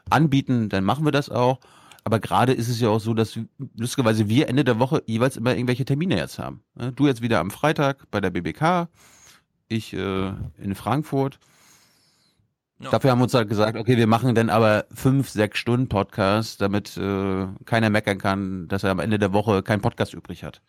anbieten, 0.09 0.71
dann 0.71 0.85
machen 0.85 1.05
wir 1.05 1.13
das 1.13 1.29
auch. 1.29 1.61
Aber 2.05 2.19
gerade 2.21 2.53
ist 2.53 2.69
es 2.69 2.81
ja 2.81 2.89
auch 2.89 2.99
so, 3.01 3.15
dass 3.15 3.39
lustigerweise 3.77 4.29
wir 4.29 4.49
Ende 4.49 4.65
der 4.65 4.79
Woche 4.81 5.03
jeweils 5.07 5.37
immer 5.37 5.55
irgendwelche 5.55 5.85
Termine 5.85 6.17
jetzt 6.17 6.39
haben. 6.39 6.63
Ne? 6.75 6.93
Du 6.93 7.07
jetzt 7.07 7.23
wieder 7.23 7.39
am 7.41 7.51
Freitag 7.51 8.11
bei 8.11 8.21
der 8.21 8.31
BBK, 8.31 8.89
ich 9.69 9.93
äh, 9.93 10.33
in 10.59 10.75
Frankfurt. 10.75 11.39
Dafür 12.91 13.13
haben 13.13 13.21
wir 13.21 13.25
uns 13.25 13.35
halt 13.35 13.49
gesagt, 13.49 13.77
okay, 13.79 13.97
wir 13.97 14.09
machen 14.09 14.35
dann 14.35 14.51
aber 14.51 14.87
fünf, 14.93 15.29
sechs 15.29 15.61
Stunden 15.61 15.89
Podcast, 15.89 16.61
damit 16.61 16.97
äh, 16.97 17.47
keiner 17.65 17.91
meckern 17.91 18.19
kann, 18.19 18.67
dass 18.67 18.83
er 18.83 18.91
am 18.91 18.99
Ende 18.99 19.21
der 19.21 19.33
Woche 19.33 19.63
keinen 19.63 19.81
Podcast 19.81 20.15
übrig 20.15 20.43
hat. 20.43 20.61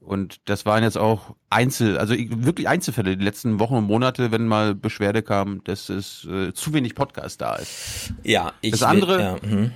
Und 0.00 0.40
das 0.50 0.66
waren 0.66 0.82
jetzt 0.82 0.98
auch 0.98 1.34
Einzel, 1.48 1.96
also 1.96 2.12
ich- 2.12 2.44
wirklich 2.44 2.68
Einzelfälle 2.68 3.16
die 3.16 3.24
letzten 3.24 3.58
Wochen 3.58 3.76
und 3.76 3.84
Monate, 3.84 4.30
wenn 4.32 4.46
mal 4.46 4.74
Beschwerde 4.74 5.22
kam, 5.22 5.64
dass 5.64 5.88
es 5.88 6.26
äh, 6.26 6.52
zu 6.52 6.74
wenig 6.74 6.94
Podcast 6.94 7.40
da 7.40 7.56
ist. 7.56 8.12
Ja, 8.22 8.52
ich 8.60 8.72
das 8.72 8.80
will- 8.80 8.86
andere, 8.88 9.20
ja, 9.22 9.36
mhm. 9.42 9.70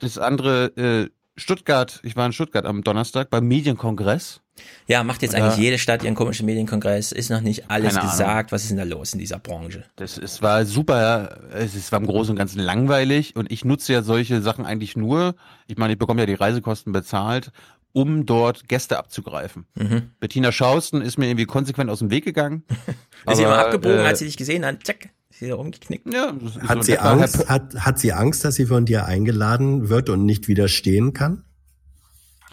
Das 0.00 0.18
andere, 0.18 0.66
äh, 0.76 1.10
Stuttgart, 1.38 2.00
ich 2.02 2.16
war 2.16 2.24
in 2.26 2.32
Stuttgart 2.32 2.64
am 2.64 2.82
Donnerstag 2.82 3.28
beim 3.28 3.46
Medienkongress. 3.46 4.40
Ja, 4.86 5.04
macht 5.04 5.20
jetzt 5.20 5.34
Ja. 5.36 5.44
eigentlich 5.44 5.58
jede 5.62 5.76
Stadt 5.78 6.02
ihren 6.02 6.14
komischen 6.14 6.46
Medienkongress. 6.46 7.12
Ist 7.12 7.28
noch 7.28 7.42
nicht 7.42 7.70
alles 7.70 7.94
Keine 7.94 8.08
gesagt. 8.10 8.30
Ahnung. 8.30 8.46
Was 8.52 8.62
ist 8.62 8.70
denn 8.70 8.78
da 8.78 8.84
los 8.84 9.12
in 9.12 9.18
dieser 9.18 9.38
Branche? 9.38 9.84
Das 9.96 10.16
es 10.16 10.40
war 10.40 10.64
super, 10.64 11.38
es 11.52 11.74
ist- 11.74 11.92
war 11.92 12.00
im 12.00 12.06
Großen 12.06 12.30
und 12.32 12.38
Ganzen 12.38 12.60
langweilig 12.60 13.36
und 13.36 13.52
ich 13.52 13.66
nutze 13.66 13.92
ja 13.92 14.00
solche 14.02 14.40
Sachen 14.40 14.64
eigentlich 14.64 14.96
nur, 14.96 15.34
ich 15.66 15.76
meine, 15.76 15.92
ich 15.92 15.98
bekomme 15.98 16.22
ja 16.22 16.26
die 16.26 16.32
Reisekosten 16.34 16.92
bezahlt, 16.94 17.50
um 17.92 18.24
dort 18.24 18.66
Gäste 18.68 18.98
abzugreifen. 18.98 19.66
Mhm. 19.74 20.10
Bettina 20.20 20.52
Schausten 20.52 21.02
ist 21.02 21.18
mir 21.18 21.26
irgendwie 21.26 21.44
konsequent 21.46 21.90
aus 21.90 21.98
dem 21.98 22.10
Weg 22.10 22.24
gegangen. 22.24 22.62
Ist 23.26 23.36
sie 23.38 23.42
immer 23.42 23.58
abgebogen, 23.58 23.98
äh, 23.98 24.02
als 24.04 24.20
sie 24.20 24.24
dich 24.26 24.36
gesehen 24.36 24.64
hat? 24.64 24.86
Zack, 24.86 25.08
ist 25.36 25.40
sie 25.40 25.48
da 25.48 25.56
umgeknickt. 25.56 26.12
Ja, 26.12 26.32
so 26.42 26.60
Hat 26.62 26.78
in 26.78 26.82
sie, 26.82 26.98
Angst, 26.98 27.48
hat, 27.48 27.74
hat 27.76 27.98
sie 27.98 28.12
Angst, 28.12 28.44
dass 28.44 28.54
sie 28.54 28.66
von 28.66 28.86
dir 28.86 29.04
eingeladen 29.04 29.88
wird 29.90 30.08
und 30.08 30.24
nicht 30.24 30.48
widerstehen 30.48 31.12
kann? 31.12 31.44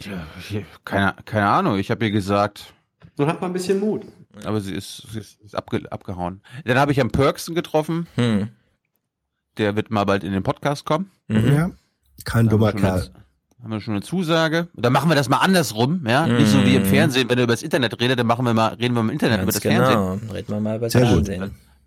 Ja, 0.01 0.25
keine, 0.83 1.15
keine 1.25 1.47
Ahnung, 1.47 1.77
ich 1.77 1.89
habe 1.91 2.03
ihr 2.05 2.11
gesagt. 2.11 2.73
So 3.15 3.25
hat 3.27 3.39
man 3.41 3.51
ein 3.51 3.53
bisschen 3.53 3.79
Mut. 3.79 4.01
Aber 4.43 4.59
sie 4.59 4.73
ist, 4.73 5.07
sie 5.11 5.19
ist, 5.19 5.55
abge, 5.55 5.89
abgehauen. 5.91 6.41
Dann 6.65 6.77
habe 6.77 6.91
ich 6.91 6.99
am 6.99 7.11
Perksen 7.11 7.55
getroffen. 7.55 8.07
Hm. 8.15 8.49
Der 9.57 9.75
wird 9.75 9.91
mal 9.91 10.03
bald 10.05 10.23
in 10.23 10.33
den 10.33 10.43
Podcast 10.43 10.83
kommen. 10.85 11.11
Ja. 11.29 11.69
Kein 12.25 12.49
dummer 12.49 12.67
Haben 12.69 12.81
wir 12.81 12.81
schon 12.81 12.89
Kerl. 12.89 13.01
eine- 13.01 13.63
Haben 13.63 13.71
wir 13.71 13.81
schon 13.81 13.93
eine 13.93 14.01
Zusage. 14.03 14.67
Dann 14.73 14.91
machen 14.91 15.09
wir 15.09 15.15
das 15.15 15.29
mal 15.29 15.37
andersrum, 15.37 16.05
ja? 16.07 16.25
Nicht 16.27 16.49
so 16.49 16.65
wie 16.65 16.75
im 16.75 16.81
Mhm. 16.83 16.87
Fernsehen, 16.87 17.29
wenn 17.29 17.37
er 17.37 17.43
über 17.45 17.53
das 17.53 17.61
Internet 17.63 17.99
redet, 18.01 18.17
dann 18.19 18.27
machen 18.27 18.43
wir 18.45 18.53
mal, 18.53 18.73
reden 18.73 18.93
wir 18.95 19.01
im 19.01 19.09
Internet 19.11 19.37
über 19.37 19.51
Ganz 19.51 19.53
das 19.53 19.63
genau. 19.63 19.85
Fernsehen. 19.85 20.29
Reden 20.31 20.47
wir 20.53 20.59
mal 20.59 20.75
über 20.77 20.85
das 20.87 20.93
Sehr 20.93 21.13
gut. 21.13 21.29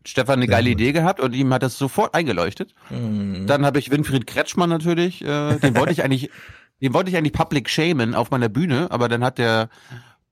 Stefan 0.06 0.38
eine 0.38 0.46
geile 0.46 0.70
Idee 0.70 0.92
gehabt 0.92 1.20
und 1.20 1.34
ihm 1.34 1.52
hat 1.52 1.62
das 1.62 1.78
sofort 1.78 2.14
eingeleuchtet. 2.14 2.74
Mhm. 2.90 3.46
Dann 3.46 3.64
habe 3.66 3.78
ich 3.78 3.90
Winfried 3.90 4.26
Kretschmann 4.26 4.70
natürlich, 4.70 5.22
äh, 5.22 5.58
den 5.58 5.76
wollte 5.76 5.92
ich 5.92 6.02
eigentlich, 6.02 6.30
den 6.80 6.94
wollte 6.94 7.10
ich 7.10 7.16
eigentlich 7.16 7.32
public 7.32 7.68
shamen 7.68 8.14
auf 8.14 8.30
meiner 8.30 8.48
Bühne, 8.48 8.90
aber 8.90 9.08
dann 9.08 9.24
hat 9.24 9.38
der 9.38 9.68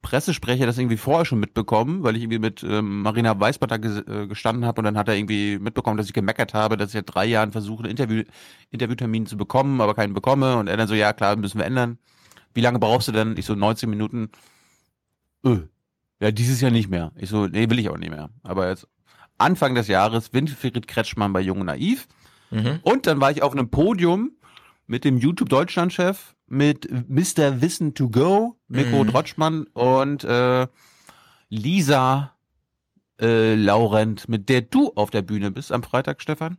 Pressesprecher 0.02 0.66
das 0.66 0.76
irgendwie 0.76 0.98
vorher 0.98 1.24
schon 1.24 1.40
mitbekommen, 1.40 2.02
weil 2.02 2.14
ich 2.14 2.22
irgendwie 2.22 2.38
mit 2.38 2.62
ähm, 2.62 3.02
Marina 3.02 3.40
Weißbart 3.40 3.70
da 3.70 3.76
ges 3.78 4.06
äh, 4.06 4.26
gestanden 4.26 4.66
habe 4.66 4.80
und 4.80 4.84
dann 4.84 4.98
hat 4.98 5.09
er 5.09 5.16
irgendwie 5.16 5.59
mitbekommen, 5.59 5.96
dass 5.96 6.06
ich 6.06 6.12
gemeckert 6.12 6.52
habe, 6.52 6.76
dass 6.76 6.90
ich 6.90 6.92
seit 6.92 7.12
drei 7.12 7.24
Jahren 7.24 7.52
versuche, 7.52 7.84
einen 7.84 7.90
Interview 7.90 8.22
Interviewtermin 8.70 9.26
zu 9.26 9.38
bekommen, 9.38 9.80
aber 9.80 9.94
keinen 9.94 10.12
bekomme 10.12 10.59
und 10.59 10.68
er 10.68 10.76
dann 10.76 10.88
so, 10.88 10.94
ja 10.94 11.14
klar, 11.14 11.36
müssen 11.36 11.59
wir 11.59 11.64
ändern. 11.64 11.98
Wie 12.52 12.60
lange 12.60 12.78
brauchst 12.78 13.09
du 13.09 13.12
denn? 13.12 13.34
Ich 13.38 13.46
so, 13.46 13.55
19 13.55 13.88
Minuten. 13.88 14.28
Öh. 15.44 15.62
Ja, 16.20 16.30
dieses 16.30 16.60
Jahr 16.60 16.70
nicht 16.70 16.90
mehr. 16.90 17.12
Ich 17.16 17.30
so, 17.30 17.46
nee, 17.46 17.68
will 17.70 17.78
ich 17.78 17.88
auch 17.88 17.98
nicht 17.98 18.10
mehr. 18.10 18.30
Aber 18.42 18.68
jetzt 18.68 18.86
Anfang 19.45 19.75
des 19.75 19.89
Jahres 19.89 20.33
Winfried 20.33 20.89
Kretschmann 20.89 21.33
bei 21.33 21.41
Jung 21.41 21.61
und 21.61 21.66
Naiv. 21.66 22.09
Mhm. 22.51 22.81
Und 22.83 23.07
dann 23.07 23.21
war 23.21 23.31
ich 23.31 23.43
auf 23.43 23.53
einem 23.53 23.69
Podium 23.71 24.33
mit 24.87 25.05
dem 25.05 25.19
YouTube 25.19 25.49
Deutschland-Chef, 25.49 26.35
mit 26.47 26.89
Mr. 27.09 27.61
Wissen 27.61 27.95
to 27.95 28.09
Go, 28.11 28.57
Mikko 28.69 29.05
Mhm. 29.05 29.09
Drotschmann 29.09 29.65
und 29.73 30.25
äh, 30.25 30.66
Lisa 31.49 32.35
äh, 33.21 33.55
Laurent, 33.55 34.29
mit 34.29 34.49
der 34.49 34.62
du 34.62 34.93
auf 34.95 35.11
der 35.11 35.23
Bühne 35.23 35.51
bist 35.51 35.73
am 35.73 35.83
Freitag, 35.83 36.21
Stefan. 36.21 36.59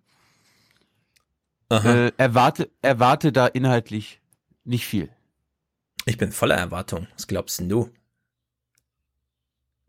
Aha. 1.70 1.94
Äh, 2.07 2.12
erwarte, 2.18 2.70
erwarte 2.82 3.32
da 3.32 3.48
inhaltlich 3.48 4.22
nicht 4.64 4.86
viel. 4.86 5.10
Ich 6.06 6.18
bin 6.18 6.32
voller 6.32 6.56
Erwartung. 6.56 7.07
Was 7.16 7.28
glaubst 7.28 7.60
denn 7.60 7.70
du? 7.70 7.90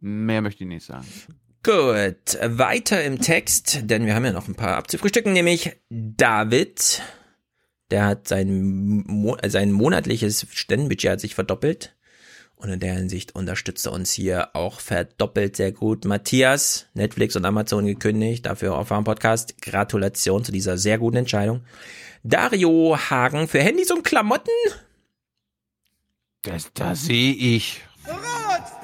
Mehr 0.01 0.43
möchte 0.43 0.64
ich 0.64 0.68
nicht 0.68 0.85
sagen. 0.85 1.06
Gut, 1.66 2.38
weiter 2.40 3.02
im 3.02 3.20
Text, 3.20 3.80
denn 3.90 4.06
wir 4.06 4.14
haben 4.14 4.24
ja 4.24 4.30
noch 4.30 4.47
ein 4.47 4.55
paar 4.55 4.76
abzufrühstücken, 4.76 5.32
nämlich 5.32 5.72
David, 5.90 7.02
der 7.90 8.05
hat 8.05 8.28
sein, 8.28 9.02
Mo 9.05 9.34
äh, 9.34 9.51
sein 9.51 9.72
monatliches 9.72 10.47
Spendenbudget 10.52 11.10
hat 11.10 11.20
sich 11.20 11.34
verdoppelt 11.34 11.97
und 12.55 12.70
in 12.70 12.78
der 12.78 12.94
Hinsicht 12.94 13.34
unterstützt 13.34 13.84
er 13.86 13.93
uns 13.94 14.12
hier 14.12 14.55
auch 14.55 14.78
verdoppelt 14.78 15.56
sehr 15.56 15.72
gut. 15.72 16.05
Matthias, 16.05 16.86
Netflix 16.94 17.34
und 17.34 17.44
Amazon 17.44 17.84
gekündigt, 17.84 18.47
dafür 18.47 18.78
auf 18.78 18.93
einem 18.93 19.02
Podcast. 19.02 19.60
Gratulation 19.60 20.44
zu 20.44 20.52
dieser 20.52 20.78
sehr 20.78 20.98
guten 20.98 21.16
Entscheidung. 21.16 21.64
Dario 22.22 22.97
Hagen 23.10 23.48
für 23.48 23.59
Handys 23.59 23.90
und 23.90 24.05
Klamotten. 24.05 24.52
Das, 26.43 26.70
da 26.74 26.94
sehe 26.94 27.34
ich. 27.34 27.82
Rot, 28.06 28.75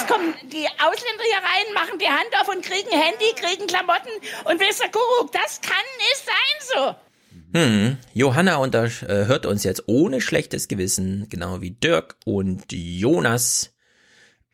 Es 0.00 0.06
kommen 0.06 0.32
die 0.44 0.66
Ausländer 0.66 1.24
hier 1.24 1.42
rein, 1.42 1.74
machen 1.74 1.98
die 1.98 2.06
Hand 2.06 2.30
auf 2.40 2.48
und 2.48 2.64
kriegen 2.64 2.90
Handy, 2.90 3.34
kriegen 3.36 3.66
Klamotten. 3.66 4.08
Und 4.46 4.58
der 4.58 4.88
Kuckuck? 4.90 5.30
Das 5.32 5.60
kann 5.60 5.84
nicht 5.98 6.24
sein 6.24 6.74
so. 6.74 7.58
Hm, 7.58 7.98
Johanna 8.14 8.56
unter, 8.56 8.84
äh, 8.84 9.26
hört 9.26 9.44
uns 9.44 9.62
jetzt 9.62 9.84
ohne 9.88 10.22
schlechtes 10.22 10.68
Gewissen, 10.68 11.28
genau 11.28 11.60
wie 11.60 11.72
Dirk 11.72 12.16
und 12.24 12.64
Jonas. 12.72 13.74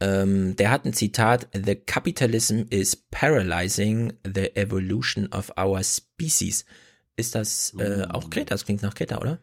Ähm, 0.00 0.56
der 0.56 0.70
hat 0.70 0.84
ein 0.84 0.94
Zitat, 0.94 1.48
The 1.52 1.76
capitalism 1.76 2.62
is 2.70 2.96
paralyzing 2.96 4.14
the 4.24 4.56
evolution 4.56 5.32
of 5.32 5.52
our 5.56 5.82
species. 5.84 6.64
Ist 7.14 7.36
das 7.36 7.72
äh, 7.78 8.04
auch 8.10 8.30
Greta? 8.30 8.54
Das 8.54 8.64
klingt 8.64 8.82
nach 8.82 8.94
Greta, 8.94 9.18
oder? 9.18 9.38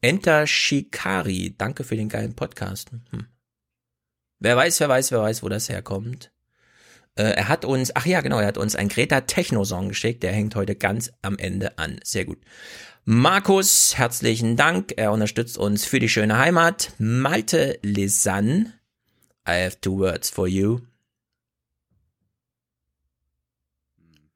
Enter 0.00 0.46
Shikari, 0.46 1.54
danke 1.58 1.84
für 1.84 1.96
den 1.96 2.08
geilen 2.08 2.34
Podcast. 2.34 2.90
Hm. 3.10 3.26
Wer 4.42 4.56
weiß, 4.56 4.80
wer 4.80 4.88
weiß, 4.88 5.12
wer 5.12 5.20
weiß, 5.20 5.44
wo 5.44 5.48
das 5.48 5.68
herkommt. 5.68 6.32
Äh, 7.14 7.22
er 7.22 7.48
hat 7.48 7.64
uns, 7.64 7.94
ach 7.94 8.06
ja, 8.06 8.20
genau, 8.22 8.40
er 8.40 8.48
hat 8.48 8.58
uns 8.58 8.74
ein 8.74 8.88
Greta 8.88 9.20
Techno-Song 9.20 9.88
geschickt, 9.90 10.24
der 10.24 10.32
hängt 10.32 10.56
heute 10.56 10.74
ganz 10.74 11.12
am 11.22 11.38
Ende 11.38 11.78
an. 11.78 12.00
Sehr 12.02 12.24
gut. 12.24 12.38
Markus, 13.04 13.96
herzlichen 13.96 14.56
Dank. 14.56 14.94
Er 14.96 15.12
unterstützt 15.12 15.58
uns 15.58 15.84
für 15.84 16.00
die 16.00 16.08
schöne 16.08 16.38
Heimat. 16.38 16.92
Malte 16.98 17.78
Lisanne, 17.82 18.72
I 19.48 19.62
have 19.64 19.80
two 19.80 19.98
words 19.98 20.28
for 20.28 20.48
you. 20.48 20.80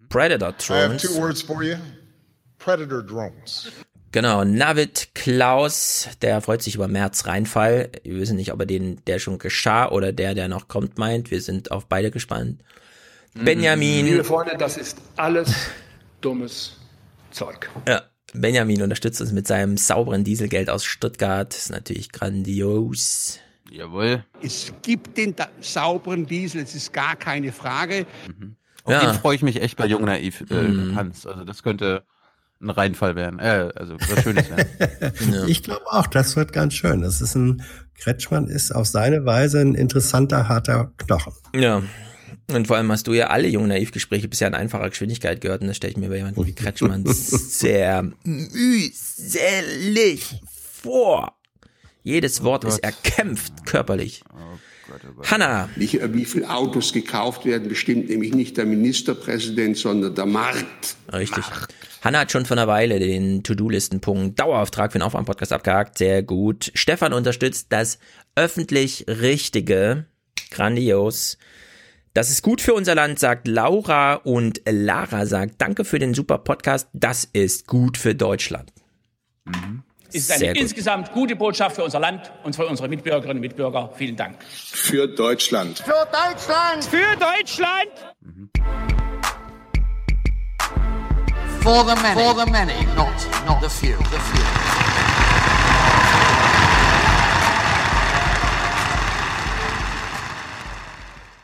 Predator 0.09 0.51
I 0.51 0.73
have 0.83 0.97
two 0.99 1.09
Drones. 1.09 1.19
words 1.19 1.43
for 1.43 1.65
you. 1.65 1.77
Predator 2.59 3.03
drones. 3.03 3.73
Genau, 4.17 4.45
Navid 4.45 5.11
Klaus, 5.15 6.09
der 6.23 6.41
freut 6.41 6.63
sich 6.63 6.75
über 6.75 6.89
März 6.89 7.27
Reinfall. 7.27 7.91
Wir 8.03 8.17
wissen 8.17 8.37
nicht, 8.37 8.51
ob 8.51 8.61
er 8.61 8.65
den, 8.65 8.99
der 9.07 9.19
schon 9.19 9.39
geschah 9.39 9.91
oder 9.91 10.11
der, 10.11 10.33
der 10.35 10.49
noch 10.49 10.69
kommt, 10.69 10.97
meint. 10.97 11.31
Wir 11.31 11.43
sind 11.43 11.71
auf 11.71 11.85
beide 11.87 12.11
gespannt. 12.11 12.63
Benjamin. 13.35 14.07
Liebe 14.07 14.25
Freunde, 14.25 14.57
das 14.57 14.79
ist 14.79 14.97
alles 15.17 15.55
dummes 16.23 16.79
Zeug. 17.31 17.69
Ja, 17.87 18.05
Benjamin 18.33 18.81
unterstützt 18.81 19.21
uns 19.21 19.33
mit 19.33 19.47
seinem 19.47 19.77
sauberen 19.77 20.25
Dieselgeld 20.25 20.71
aus 20.71 20.87
Stuttgart. 20.87 21.53
Das 21.53 21.65
ist 21.65 21.71
natürlich 21.71 22.11
grandios. 22.11 23.39
Jawohl. 23.71 24.25
Es 24.43 24.73
gibt 24.81 25.19
den 25.19 25.37
da 25.37 25.49
sauberen 25.61 26.25
Diesel, 26.25 26.63
es 26.63 26.75
ist 26.75 26.91
gar 26.95 27.17
keine 27.17 27.53
Frage. 27.53 28.07
Auf 28.85 28.93
Ja. 28.95 29.01
den 29.11 29.21
freue 29.21 29.37
ich 29.37 29.43
mich 29.43 29.61
echt 29.61 29.77
bei 29.77 29.85
Jung 29.85 30.07
Naiv, 30.07 30.43
äh, 30.49 30.55
Mhm. 30.55 30.95
Hans. 30.95 31.27
Also 31.27 31.45
das 31.45 31.63
könnte 31.63 32.03
ein 32.61 32.71
Reinfall 32.71 33.17
werden. 33.17 33.39
Äh, 33.39 33.71
also 33.75 33.97
was 33.99 34.23
Schönes 34.23 34.49
werden. 34.49 34.67
Ich 35.49 35.63
glaube 35.63 35.87
auch, 35.87 36.07
das 36.07 36.37
wird 36.37 36.53
ganz 36.53 36.75
schön. 36.75 37.03
Das 37.03 37.21
ist 37.21 37.35
ein, 37.35 37.63
Kretschmann 37.99 38.47
ist 38.49 38.75
auf 38.75 38.87
seine 38.87 39.25
Weise 39.25 39.61
ein 39.61 39.75
interessanter, 39.75 40.49
harter 40.49 40.93
Knochen. 40.97 41.33
Ja. 41.55 41.83
Und 42.49 42.67
vor 42.69 42.77
allem 42.77 42.93
hast 42.93 43.09
du 43.09 43.13
ja 43.13 43.27
alle 43.29 43.49
jungen 43.49 43.69
Naivgespräche 43.69 44.29
bisher 44.29 44.49
in 44.49 44.55
einfacher 44.55 44.89
Geschwindigkeit 44.89 45.41
gehört 45.41 45.63
und 45.63 45.69
das 45.69 45.77
stelle 45.77 45.93
ich 45.93 45.97
mir 45.97 46.09
bei 46.09 46.17
jemandem 46.17 46.47
wie 46.47 46.53
Kretschmann 46.53 47.05
sehr 47.07 48.09
mühselig 48.23 48.81
vor. 50.81 51.33
Jedes 52.05 52.45
Wort 52.45 52.63
ist 52.65 52.79
erkämpft 52.79 53.67
körperlich. 53.67 54.23
Hanna. 55.25 55.69
Nicht, 55.75 55.99
wie 56.15 56.25
viele 56.25 56.49
Autos 56.49 56.93
gekauft 56.93 57.45
werden, 57.45 57.69
bestimmt 57.69 58.09
nämlich 58.09 58.33
nicht 58.33 58.57
der 58.57 58.67
Ministerpräsident, 58.67 59.77
sondern 59.77 60.15
der 60.15 60.27
Markt. 60.27 60.97
Richtig. 61.13 61.45
Hanna 62.03 62.21
hat 62.21 62.31
schon 62.33 62.47
vor 62.47 62.57
einer 62.57 62.69
Weile 62.69 62.99
den 62.99 63.43
To-Do-Listen-Punkt 63.43 64.39
Dauerauftrag 64.39 64.93
für 64.93 64.99
den 64.99 65.03
Aufwärm-Podcast 65.07 65.53
abgehakt. 65.53 65.99
Sehr 65.99 66.23
gut. 66.23 66.71
Stefan 66.75 67.13
unterstützt 67.13 67.67
das 67.71 67.99
öffentlich 68.35 69.05
Richtige. 69.09 70.07
Grandios. 70.51 71.39
Das 72.15 72.31
ist 72.31 72.43
gut 72.43 72.61
für 72.63 72.73
unser 72.73 72.95
Land, 72.95 73.19
sagt 73.19 73.47
Laura 73.47 74.15
und 74.15 74.63
Lara 74.67 75.27
sagt, 75.27 75.57
danke 75.59 75.85
für 75.85 75.99
den 75.99 76.15
super 76.15 76.39
Podcast. 76.39 76.89
Das 76.95 77.25
ist 77.25 77.67
gut 77.67 77.99
für 77.99 78.15
Deutschland. 78.15 78.73
ist 80.13 80.29
Sehr 80.29 80.37
eine 80.37 80.47
gut. 80.49 80.57
insgesamt 80.63 81.13
gute 81.13 81.37
Botschaft 81.37 81.77
für 81.77 81.85
unser 81.85 82.01
Land 82.01 82.33
und 82.43 82.57
für 82.57 82.67
unsere 82.67 82.89
Mitbürgerinnen 82.89 83.37
und 83.37 83.43
Mitbürger. 83.43 83.93
Vielen 83.97 84.17
Dank. 84.17 84.43
Für 84.49 85.07
Deutschland. 85.07 85.81
Für 85.81 86.07
Deutschland! 86.11 86.85
Für 86.85 87.17
Deutschland! 87.19 89.16
For 91.67 91.83
the 91.83 91.97
many. 91.97 92.23
For 92.23 92.33
the 92.33 92.47
many, 92.47 92.87
not, 92.95 93.27
not 93.45 93.61
the 93.61 93.69
few. 93.69 93.97
The 93.97 94.21
few. 94.29 94.45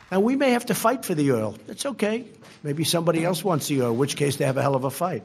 Now, 0.09 0.21
we 0.21 0.37
may 0.37 0.51
have 0.51 0.65
to 0.67 0.75
fight 0.75 1.03
for 1.03 1.13
the 1.13 1.29
oil. 1.33 1.57
That's 1.67 1.85
okay. 1.85 2.23
Maybe 2.63 2.85
somebody 2.85 3.25
else 3.25 3.43
wants 3.43 3.67
the 3.67 3.81
oil, 3.81 3.91
in 3.91 3.97
which 3.97 4.15
case 4.15 4.37
they 4.37 4.45
have 4.45 4.55
a 4.55 4.61
hell 4.61 4.75
of 4.75 4.85
a 4.85 4.89
fight. 4.89 5.23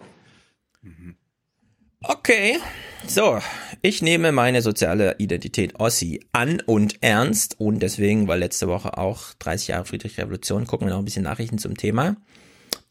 Okay. 2.02 2.58
So, 3.06 3.38
ich 3.82 4.02
nehme 4.02 4.32
meine 4.32 4.62
soziale 4.62 5.14
Identität 5.18 5.78
Ossi 5.78 6.26
an 6.32 6.60
und 6.66 6.96
ernst 7.02 7.60
und 7.60 7.78
deswegen, 7.78 8.26
weil 8.26 8.40
letzte 8.40 8.66
Woche 8.66 8.98
auch 8.98 9.32
30 9.38 9.68
Jahre 9.68 9.84
Friedrich 9.84 10.18
Revolution, 10.18 10.66
gucken 10.66 10.88
wir 10.88 10.92
noch 10.92 10.98
ein 10.98 11.04
bisschen 11.04 11.22
Nachrichten 11.22 11.58
zum 11.58 11.76
Thema. 11.76 12.16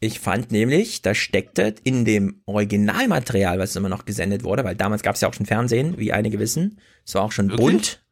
Ich 0.00 0.20
fand 0.20 0.52
nämlich, 0.52 1.02
da 1.02 1.14
steckte 1.14 1.74
in 1.82 2.04
dem 2.04 2.42
Originalmaterial, 2.46 3.58
was 3.58 3.74
immer 3.74 3.88
noch 3.88 4.04
gesendet 4.04 4.44
wurde, 4.44 4.62
weil 4.64 4.76
damals 4.76 5.02
gab 5.02 5.16
es 5.16 5.20
ja 5.20 5.28
auch 5.28 5.34
schon 5.34 5.46
Fernsehen, 5.46 5.98
wie 5.98 6.12
einige 6.12 6.38
wissen. 6.38 6.78
Es 7.04 7.14
war 7.14 7.22
auch 7.22 7.32
schon 7.32 7.48
bunt. 7.48 8.04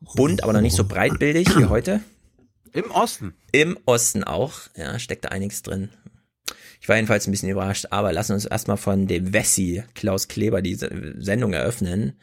Bunt, 0.00 0.42
aber 0.42 0.52
noch 0.52 0.60
nicht 0.60 0.76
so 0.76 0.84
breitbildig 0.84 1.56
wie 1.56 1.66
heute. 1.66 2.00
Im 2.72 2.90
Osten. 2.90 3.34
Im 3.52 3.78
Osten 3.86 4.22
auch, 4.22 4.60
ja, 4.76 4.98
steckte 4.98 5.32
einiges 5.32 5.62
drin. 5.62 5.88
Ich 6.80 6.88
war 6.88 6.96
jedenfalls 6.96 7.26
ein 7.26 7.30
bisschen 7.30 7.50
überrascht, 7.50 7.86
aber 7.90 8.12
lassen 8.12 8.32
uns 8.32 8.46
erstmal 8.46 8.76
von 8.76 9.06
dem 9.06 9.32
Wessi, 9.32 9.82
Klaus 9.94 10.28
Kleber, 10.28 10.62
diese 10.62 11.14
Sendung 11.18 11.52
eröffnen. 11.52 12.18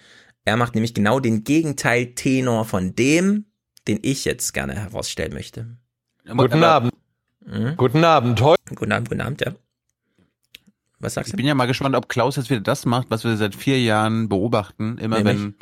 Er 0.46 0.58
macht 0.58 0.74
nämlich 0.76 0.94
genau 0.94 1.20
den 1.20 1.44
Gegenteil-Tenor 1.44 2.66
von 2.66 2.96
dem, 2.96 3.46
den 3.88 4.00
ich 4.02 4.26
jetzt 4.26 4.54
gerne 4.54 4.76
herausstellen 4.76 5.34
möchte. 5.34 5.78
Guten 6.26 6.64
Abend. 6.64 6.94
Guten 7.78 8.04
Abend. 8.04 8.42
Heu 8.42 8.56
Guten 8.76 8.92
Abend, 8.92 9.10
guten 9.10 9.22
Abend, 9.22 9.42
ja. 9.42 9.52
Was 11.00 11.14
sagst 11.14 11.30
Ich 11.32 11.38
bin 11.38 11.46
ja 11.46 11.54
mal 11.56 11.66
gespannt, 11.68 11.96
ob 11.96 12.10
Klaus 12.10 12.36
jetzt 12.36 12.50
wieder 12.50 12.62
das 12.62 12.86
macht, 12.86 13.10
was 13.10 13.24
wir 13.24 13.38
seit 13.38 13.56
vier 13.56 13.80
Jahren 13.82 14.28
beobachten. 14.30 14.98
Immer 14.98 15.18
Nämlich? 15.22 15.38
wenn 15.38 15.56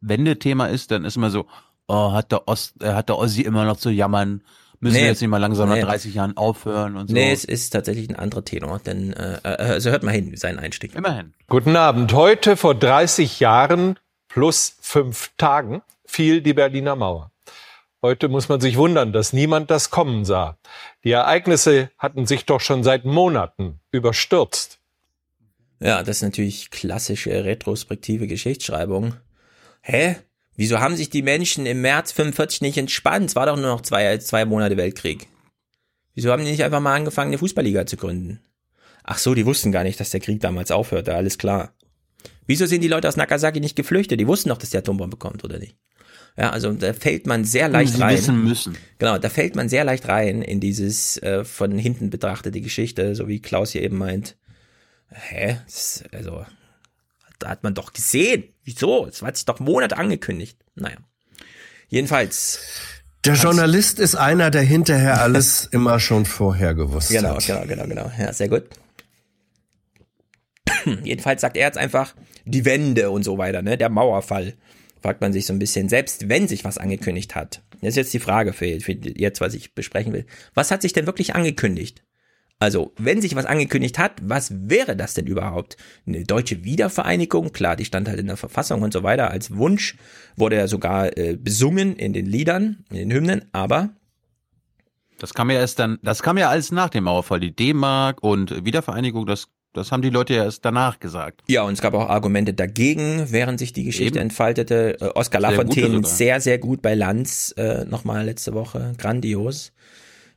Wendethema 0.00 0.66
ist, 0.66 0.90
dann 0.90 1.04
ist 1.04 1.16
immer 1.16 1.30
so, 1.30 1.46
oh, 1.86 2.12
hat 2.12 2.32
der 2.32 2.48
Ost, 2.48 2.82
äh, 2.82 2.94
hat 2.94 3.08
der 3.08 3.18
Ossi 3.18 3.42
immer 3.42 3.64
noch 3.64 3.76
zu 3.76 3.90
jammern. 3.90 4.42
Müssen 4.80 4.94
Nee. 4.94 5.00
wir 5.02 5.08
jetzt 5.08 5.20
nicht 5.20 5.30
mal 5.30 5.38
langsam 5.38 5.68
Nee. 5.68 5.80
nach 5.80 5.88
30 5.88 6.14
Jahren 6.14 6.36
aufhören 6.36 6.96
und 6.96 7.08
so. 7.08 7.14
Nee, 7.14 7.32
es 7.32 7.44
ist 7.44 7.70
tatsächlich 7.70 8.08
ein 8.08 8.16
anderer 8.16 8.44
Tenor, 8.44 8.78
denn, 8.78 9.12
äh, 9.12 9.38
äh, 9.42 9.48
also 9.48 9.90
hört 9.90 10.02
mal 10.04 10.12
hin, 10.12 10.36
seinen 10.36 10.58
Einstieg. 10.60 10.94
Immerhin. 10.94 11.34
Guten 11.48 11.76
Abend. 11.76 12.12
Heute 12.12 12.56
vor 12.56 12.74
30 12.74 13.40
Jahren 13.40 13.98
plus 14.28 14.76
fünf 14.80 15.32
Tagen 15.36 15.82
fiel 16.04 16.40
die 16.42 16.54
Berliner 16.54 16.94
Mauer. 16.96 17.32
Heute 18.00 18.28
muss 18.28 18.48
man 18.48 18.60
sich 18.60 18.76
wundern, 18.76 19.12
dass 19.12 19.32
niemand 19.32 19.70
das 19.70 19.90
kommen 19.90 20.24
sah. 20.24 20.56
Die 21.02 21.10
Ereignisse 21.10 21.90
hatten 21.98 22.26
sich 22.26 22.46
doch 22.46 22.60
schon 22.60 22.84
seit 22.84 23.04
Monaten 23.04 23.80
überstürzt. 23.90 24.78
Ja, 25.80 26.02
das 26.02 26.18
ist 26.18 26.22
natürlich 26.22 26.70
klassische 26.70 27.44
retrospektive 27.44 28.28
Geschichtsschreibung. 28.28 29.14
Hä? 29.82 30.16
Wieso 30.54 30.78
haben 30.78 30.96
sich 30.96 31.10
die 31.10 31.22
Menschen 31.22 31.66
im 31.66 31.80
März 31.80 32.12
45 32.12 32.60
nicht 32.60 32.78
entspannt? 32.78 33.30
Es 33.30 33.36
war 33.36 33.46
doch 33.46 33.56
nur 33.56 33.66
noch 33.66 33.80
zwei, 33.80 34.18
zwei 34.18 34.44
Monate 34.44 34.76
Weltkrieg. 34.76 35.28
Wieso 36.14 36.30
haben 36.30 36.44
die 36.44 36.50
nicht 36.50 36.64
einfach 36.64 36.80
mal 36.80 36.94
angefangen, 36.94 37.30
eine 37.30 37.38
Fußballliga 37.38 37.86
zu 37.86 37.96
gründen? 37.96 38.40
Ach 39.02 39.18
so, 39.18 39.34
die 39.34 39.46
wussten 39.46 39.72
gar 39.72 39.84
nicht, 39.84 39.98
dass 39.98 40.10
der 40.10 40.20
Krieg 40.20 40.40
damals 40.40 40.70
aufhörte, 40.70 41.14
alles 41.14 41.38
klar. 41.38 41.74
Wieso 42.46 42.66
sind 42.66 42.80
die 42.80 42.88
Leute 42.88 43.08
aus 43.08 43.16
Nagasaki 43.16 43.60
nicht 43.60 43.76
geflüchtet? 43.76 44.20
Die 44.20 44.26
wussten 44.26 44.50
doch, 44.50 44.58
dass 44.58 44.70
die 44.70 44.78
Atombombe 44.78 45.16
kommt, 45.16 45.44
oder 45.44 45.58
nicht? 45.58 45.76
Ja, 46.38 46.50
also 46.50 46.72
da 46.72 46.92
fällt 46.92 47.26
man 47.26 47.44
sehr 47.44 47.68
leicht 47.68 47.94
Sie 47.94 48.00
rein. 48.00 48.16
wissen 48.16 48.44
müssen. 48.44 48.78
Genau, 48.98 49.18
da 49.18 49.28
fällt 49.28 49.56
man 49.56 49.68
sehr 49.68 49.82
leicht 49.84 50.06
rein 50.06 50.40
in 50.42 50.60
dieses 50.60 51.16
äh, 51.22 51.44
von 51.44 51.76
hinten 51.76 52.10
betrachtete 52.10 52.60
Geschichte, 52.60 53.16
so 53.16 53.26
wie 53.26 53.40
Klaus 53.40 53.72
hier 53.72 53.82
eben 53.82 53.98
meint. 53.98 54.36
Hä? 55.10 55.58
Das, 55.66 56.04
also, 56.12 56.44
da 57.40 57.48
hat 57.48 57.64
man 57.64 57.74
doch 57.74 57.92
gesehen. 57.92 58.44
Wieso? 58.62 59.06
Es 59.06 59.20
hat 59.22 59.36
sich 59.36 59.46
doch 59.46 59.58
Monate 59.58 59.96
angekündigt. 59.96 60.56
Naja. 60.76 60.96
Jedenfalls. 61.88 62.60
Der 63.24 63.34
Journalist 63.34 63.98
ist 63.98 64.14
einer, 64.14 64.50
der 64.52 64.62
hinterher 64.62 65.20
alles 65.22 65.64
immer 65.72 65.98
schon 65.98 66.24
vorher 66.24 66.74
gewusst 66.74 67.08
Genau, 67.10 67.34
hat. 67.36 67.46
genau, 67.46 67.64
genau, 67.66 67.86
genau. 67.86 68.12
Ja, 68.16 68.32
sehr 68.32 68.48
gut. 68.48 68.64
Jedenfalls 71.02 71.40
sagt 71.40 71.56
er 71.56 71.66
jetzt 71.66 71.78
einfach 71.78 72.14
die 72.44 72.64
Wende 72.64 73.10
und 73.10 73.24
so 73.24 73.38
weiter, 73.38 73.62
ne? 73.62 73.76
Der 73.76 73.88
Mauerfall. 73.88 74.54
Fragt 75.02 75.20
man 75.20 75.32
sich 75.32 75.46
so 75.46 75.52
ein 75.52 75.58
bisschen, 75.58 75.88
selbst 75.88 76.28
wenn 76.28 76.48
sich 76.48 76.64
was 76.64 76.78
angekündigt 76.78 77.34
hat. 77.34 77.62
Das 77.80 77.90
ist 77.90 77.96
jetzt 77.96 78.14
die 78.14 78.18
Frage 78.18 78.52
für, 78.52 78.80
für 78.80 78.92
jetzt, 78.92 79.40
was 79.40 79.54
ich 79.54 79.74
besprechen 79.74 80.12
will. 80.12 80.26
Was 80.54 80.70
hat 80.70 80.82
sich 80.82 80.92
denn 80.92 81.06
wirklich 81.06 81.34
angekündigt? 81.34 82.02
Also, 82.60 82.92
wenn 82.98 83.20
sich 83.20 83.36
was 83.36 83.46
angekündigt 83.46 84.00
hat, 84.00 84.14
was 84.20 84.52
wäre 84.68 84.96
das 84.96 85.14
denn 85.14 85.28
überhaupt? 85.28 85.76
Eine 86.06 86.24
deutsche 86.24 86.64
Wiedervereinigung? 86.64 87.52
Klar, 87.52 87.76
die 87.76 87.84
stand 87.84 88.08
halt 88.08 88.18
in 88.18 88.26
der 88.26 88.36
Verfassung 88.36 88.82
und 88.82 88.92
so 88.92 89.04
weiter. 89.04 89.30
Als 89.30 89.56
Wunsch 89.56 89.96
wurde 90.34 90.56
ja 90.56 90.66
sogar 90.66 91.16
äh, 91.16 91.36
besungen 91.36 91.94
in 91.94 92.12
den 92.12 92.26
Liedern, 92.26 92.84
in 92.90 92.96
den 92.96 93.12
Hymnen, 93.12 93.44
aber 93.52 93.90
Das 95.20 95.34
kam 95.34 95.50
ja 95.50 95.58
erst 95.58 95.78
dann, 95.78 95.98
das 96.02 96.22
kam 96.22 96.38
ja 96.38 96.48
alles 96.48 96.72
nach 96.72 96.90
dem 96.90 97.04
Mauerfall. 97.04 97.40
Die 97.40 97.54
D-Mark 97.54 98.22
und 98.22 98.64
Wiedervereinigung, 98.64 99.26
das, 99.26 99.48
das 99.72 99.92
haben 99.92 100.02
die 100.02 100.10
Leute 100.10 100.34
ja 100.34 100.44
erst 100.44 100.64
danach 100.64 100.98
gesagt. 100.98 101.42
Ja, 101.46 101.62
und 101.62 101.74
es 101.74 101.80
gab 101.80 101.94
auch 101.94 102.08
Argumente 102.08 102.54
dagegen, 102.54 103.26
während 103.28 103.58
sich 103.58 103.72
die 103.72 103.84
Geschichte 103.84 104.18
Eben. 104.18 104.28
entfaltete. 104.28 105.00
Äh, 105.00 105.04
Oskar 105.14 105.40
Sehr 105.40 105.50
Lafontaine 105.50 106.06
sehr, 106.06 106.40
sehr 106.40 106.58
gut 106.58 106.82
bei 106.82 106.94
Lanz, 106.94 107.54
äh, 107.56 107.84
nochmal 107.84 108.24
letzte 108.24 108.54
Woche, 108.54 108.94
grandios. 108.98 109.72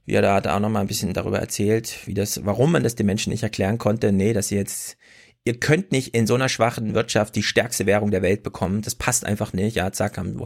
Wie 0.06 0.14
er 0.14 0.22
da 0.22 0.36
hat 0.36 0.48
auch 0.48 0.60
nochmal 0.60 0.82
ein 0.82 0.88
bisschen 0.88 1.14
darüber 1.14 1.40
erzählt, 1.40 2.00
wie 2.06 2.14
das, 2.14 2.44
warum 2.46 2.72
man 2.72 2.84
das 2.84 2.96
den 2.96 3.06
Menschen 3.06 3.32
nicht 3.32 3.44
erklären 3.44 3.78
konnte. 3.78 4.12
Nee, 4.12 4.34
dass 4.34 4.50
sie 4.50 4.56
jetzt, 4.56 4.98
ihr 5.46 5.60
könnt 5.60 5.92
nicht 5.92 6.16
in 6.16 6.28
so 6.28 6.36
einer 6.36 6.50
schwachen 6.50 6.94
Wirtschaft 6.94 7.36
die 7.36 7.44
stärkste 7.44 7.86
Währung 7.86 8.12
der 8.12 8.22
Welt 8.22 8.44
bekommen. 8.44 8.82
Das 8.82 8.96
passt 8.96 9.26
einfach 9.26 9.54
nicht. 9.54 9.76
Ja, 9.76 9.92
zack, 9.92 10.18
haben, 10.18 10.42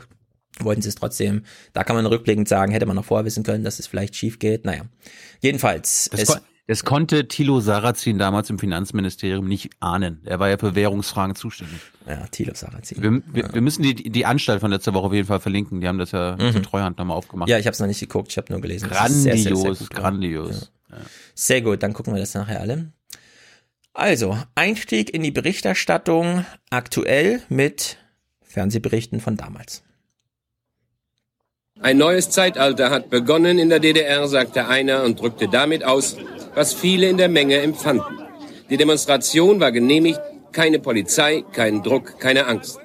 wollten 0.59 0.81
sie 0.81 0.89
es 0.89 0.95
trotzdem. 0.95 1.43
Da 1.73 1.83
kann 1.83 1.95
man 1.95 2.05
rückblickend 2.05 2.47
sagen, 2.47 2.71
hätte 2.71 2.85
man 2.85 2.95
noch 2.95 3.05
vorher 3.05 3.25
wissen 3.25 3.43
können, 3.43 3.63
dass 3.63 3.79
es 3.79 3.87
vielleicht 3.87 4.15
schief 4.15 4.39
geht. 4.39 4.65
Naja. 4.65 4.83
Jedenfalls. 5.41 6.09
Das, 6.11 6.21
es, 6.21 6.41
das 6.67 6.83
konnte 6.83 7.27
Thilo 7.27 7.59
Sarrazin 7.59 8.17
damals 8.17 8.49
im 8.49 8.57
Finanzministerium 8.59 9.47
nicht 9.47 9.69
ahnen. 9.79 10.21
Er 10.25 10.39
war 10.39 10.49
ja 10.49 10.57
für 10.57 10.73
Währungsfragen 10.75 11.35
zuständig. 11.35 11.79
Ja, 12.07 12.25
Thilo 12.27 12.53
Sarrazin. 12.55 13.01
Wir, 13.01 13.21
wir, 13.33 13.53
wir 13.53 13.61
müssen 13.61 13.83
die, 13.83 13.93
die 13.95 14.25
Anstalt 14.25 14.61
von 14.61 14.71
letzter 14.71 14.93
Woche 14.93 15.07
auf 15.07 15.13
jeden 15.13 15.27
Fall 15.27 15.39
verlinken. 15.39 15.81
Die 15.81 15.87
haben 15.87 15.97
das 15.99 16.11
ja 16.11 16.35
Mhm. 16.39 16.51
zur 16.53 16.63
Treuhand 16.63 16.97
nochmal 16.97 17.17
aufgemacht. 17.17 17.49
ja, 17.49 17.57
ich 17.59 17.65
habe 17.67 17.73
es 17.73 17.79
noch 17.79 17.87
nicht 17.87 17.99
geguckt, 17.99 18.31
ich 18.31 18.37
habe 18.37 18.51
nur 18.51 18.61
gelesen. 18.61 18.89
Grandios, 18.89 19.21
sehr, 19.23 19.37
sehr, 19.37 19.55
sehr 19.55 19.69
gut. 19.73 19.89
grandios. 19.91 20.71
Sehr 21.33 21.61
gut, 21.61 21.83
dann 21.83 21.93
gucken 21.93 22.13
wir 22.13 22.19
das 22.19 22.33
nachher 22.33 22.61
alle. 22.61 22.91
Also, 23.93 24.37
Einstieg 24.55 25.13
in 25.13 25.23
die 25.23 25.31
Berichterstattung 25.31 26.45
aktuell 26.69 27.41
mit 27.49 27.97
Fernsehberichten 28.43 29.19
von 29.21 29.37
damals. 29.37 29.83
Ein 31.81 31.97
neues 31.97 32.29
Zeitalter 32.29 32.89
hat 32.89 33.09
begonnen 33.09 33.59
in 33.59 33.69
der 33.69 33.79
DDR, 33.79 34.27
sagte 34.27 34.67
einer 34.67 35.03
und 35.03 35.19
drückte 35.19 35.47
damit 35.49 35.83
aus, 35.83 36.15
was 36.55 36.73
viele 36.73 37.09
in 37.09 37.17
der 37.17 37.29
Menge 37.29 37.57
empfanden. 37.57 38.19
Die 38.69 38.77
Demonstration 38.77 39.59
war 39.59 39.71
genehmigt, 39.71 40.19
keine 40.51 40.79
Polizei, 40.79 41.43
kein 41.51 41.83
Druck, 41.83 42.19
keine 42.19 42.47
Angst. 42.47 42.79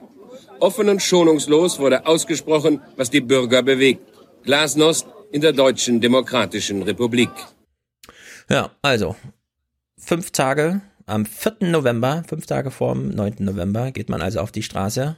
Offen 0.59 0.89
und 0.89 1.01
schonungslos 1.01 1.79
wurde 1.79 2.07
ausgesprochen, 2.07 2.83
was 2.97 3.09
die 3.09 3.23
Bürger 3.23 3.63
bewegt. 3.63 4.03
Glasnost 4.43 5.07
in 5.33 5.41
der 5.41 5.53
Deutschen 5.53 6.01
Demokratischen 6.01 6.83
Republik. 6.83 7.31
Ja, 8.51 8.71
also, 8.83 9.17
fünf 9.97 10.33
Tage, 10.33 10.83
am 11.07 11.25
4. 11.25 11.57
November, 11.61 12.25
fünf 12.29 12.47
Tage 12.47 12.71
vorm 12.71 13.09
9. 13.09 13.37
November, 13.39 13.93
geht 13.93 14.09
man 14.09 14.21
also 14.21 14.41
auf 14.41 14.53
die 14.53 14.63
Straße 14.63 15.17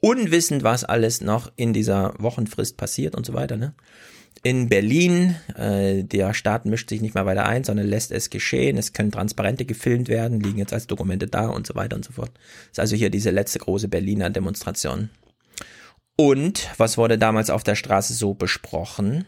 unwissend, 0.00 0.64
was 0.64 0.84
alles 0.84 1.22
noch 1.22 1.50
in 1.56 1.72
dieser 1.72 2.12
Wochenfrist 2.18 2.76
passiert 2.76 3.14
und 3.14 3.24
so 3.24 3.32
weiter. 3.32 3.56
Ne? 3.56 3.74
In 4.44 4.68
Berlin, 4.68 5.36
äh, 5.56 6.04
der 6.04 6.34
Staat 6.34 6.66
mischt 6.66 6.90
sich 6.90 7.00
nicht 7.00 7.14
mehr 7.14 7.24
weiter 7.24 7.46
ein, 7.46 7.64
sondern 7.64 7.86
lässt 7.86 8.12
es 8.12 8.28
geschehen. 8.28 8.76
Es 8.76 8.92
können 8.92 9.10
Transparente 9.10 9.64
gefilmt 9.64 10.08
werden, 10.10 10.38
liegen 10.38 10.58
jetzt 10.58 10.74
als 10.74 10.86
Dokumente 10.86 11.26
da 11.26 11.48
und 11.48 11.66
so 11.66 11.74
weiter 11.74 11.96
und 11.96 12.04
so 12.04 12.12
fort. 12.12 12.30
Das 12.34 12.72
ist 12.72 12.80
also 12.80 12.96
hier 12.96 13.08
diese 13.08 13.30
letzte 13.30 13.58
große 13.60 13.88
Berliner 13.88 14.28
Demonstration. 14.28 15.08
Und 16.16 16.68
was 16.76 16.98
wurde 16.98 17.16
damals 17.16 17.48
auf 17.48 17.64
der 17.64 17.74
Straße 17.74 18.12
so 18.12 18.34
besprochen? 18.34 19.24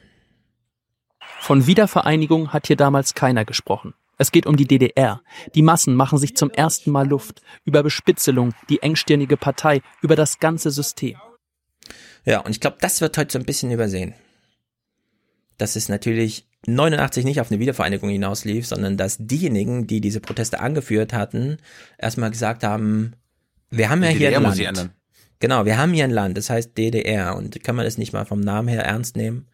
Von 1.40 1.66
Wiedervereinigung 1.66 2.52
hat 2.52 2.66
hier 2.66 2.76
damals 2.76 3.14
keiner 3.14 3.46
gesprochen. 3.46 3.94
Es 4.18 4.32
geht 4.32 4.44
um 4.44 4.58
die 4.58 4.66
DDR. 4.66 5.22
Die 5.54 5.62
Massen 5.62 5.94
machen 5.94 6.18
sich 6.18 6.36
zum 6.36 6.50
ersten 6.50 6.90
Mal 6.90 7.08
Luft. 7.08 7.40
Über 7.64 7.82
Bespitzelung, 7.82 8.52
die 8.68 8.82
engstirnige 8.82 9.38
Partei, 9.38 9.80
über 10.02 10.14
das 10.14 10.40
ganze 10.40 10.70
System. 10.70 11.16
Ja, 12.26 12.40
und 12.40 12.50
ich 12.50 12.60
glaube, 12.60 12.76
das 12.82 13.00
wird 13.00 13.16
heute 13.16 13.32
so 13.32 13.38
ein 13.38 13.46
bisschen 13.46 13.70
übersehen. 13.70 14.12
Dass 15.58 15.76
es 15.76 15.88
natürlich 15.88 16.46
89 16.66 17.24
nicht 17.24 17.40
auf 17.40 17.50
eine 17.50 17.60
Wiedervereinigung 17.60 18.10
hinauslief, 18.10 18.66
sondern 18.66 18.96
dass 18.96 19.18
diejenigen, 19.18 19.86
die 19.86 20.00
diese 20.00 20.20
Proteste 20.20 20.60
angeführt 20.60 21.12
hatten, 21.12 21.58
erstmal 21.98 22.30
gesagt 22.30 22.64
haben, 22.64 23.12
wir 23.70 23.88
haben 23.88 24.02
ja 24.02 24.10
Die 24.10 24.18
hier 24.18 24.30
DDR 24.30 24.50
ein 24.50 24.74
Land. 24.74 24.90
Genau, 25.38 25.64
wir 25.64 25.78
haben 25.78 25.92
hier 25.92 26.04
ein 26.04 26.10
Land, 26.10 26.38
das 26.38 26.50
heißt 26.50 26.76
DDR 26.76 27.36
und 27.36 27.62
kann 27.62 27.76
man 27.76 27.84
das 27.84 27.98
nicht 27.98 28.12
mal 28.12 28.24
vom 28.24 28.40
Namen 28.40 28.68
her 28.68 28.84
ernst 28.84 29.16
nehmen 29.16 29.48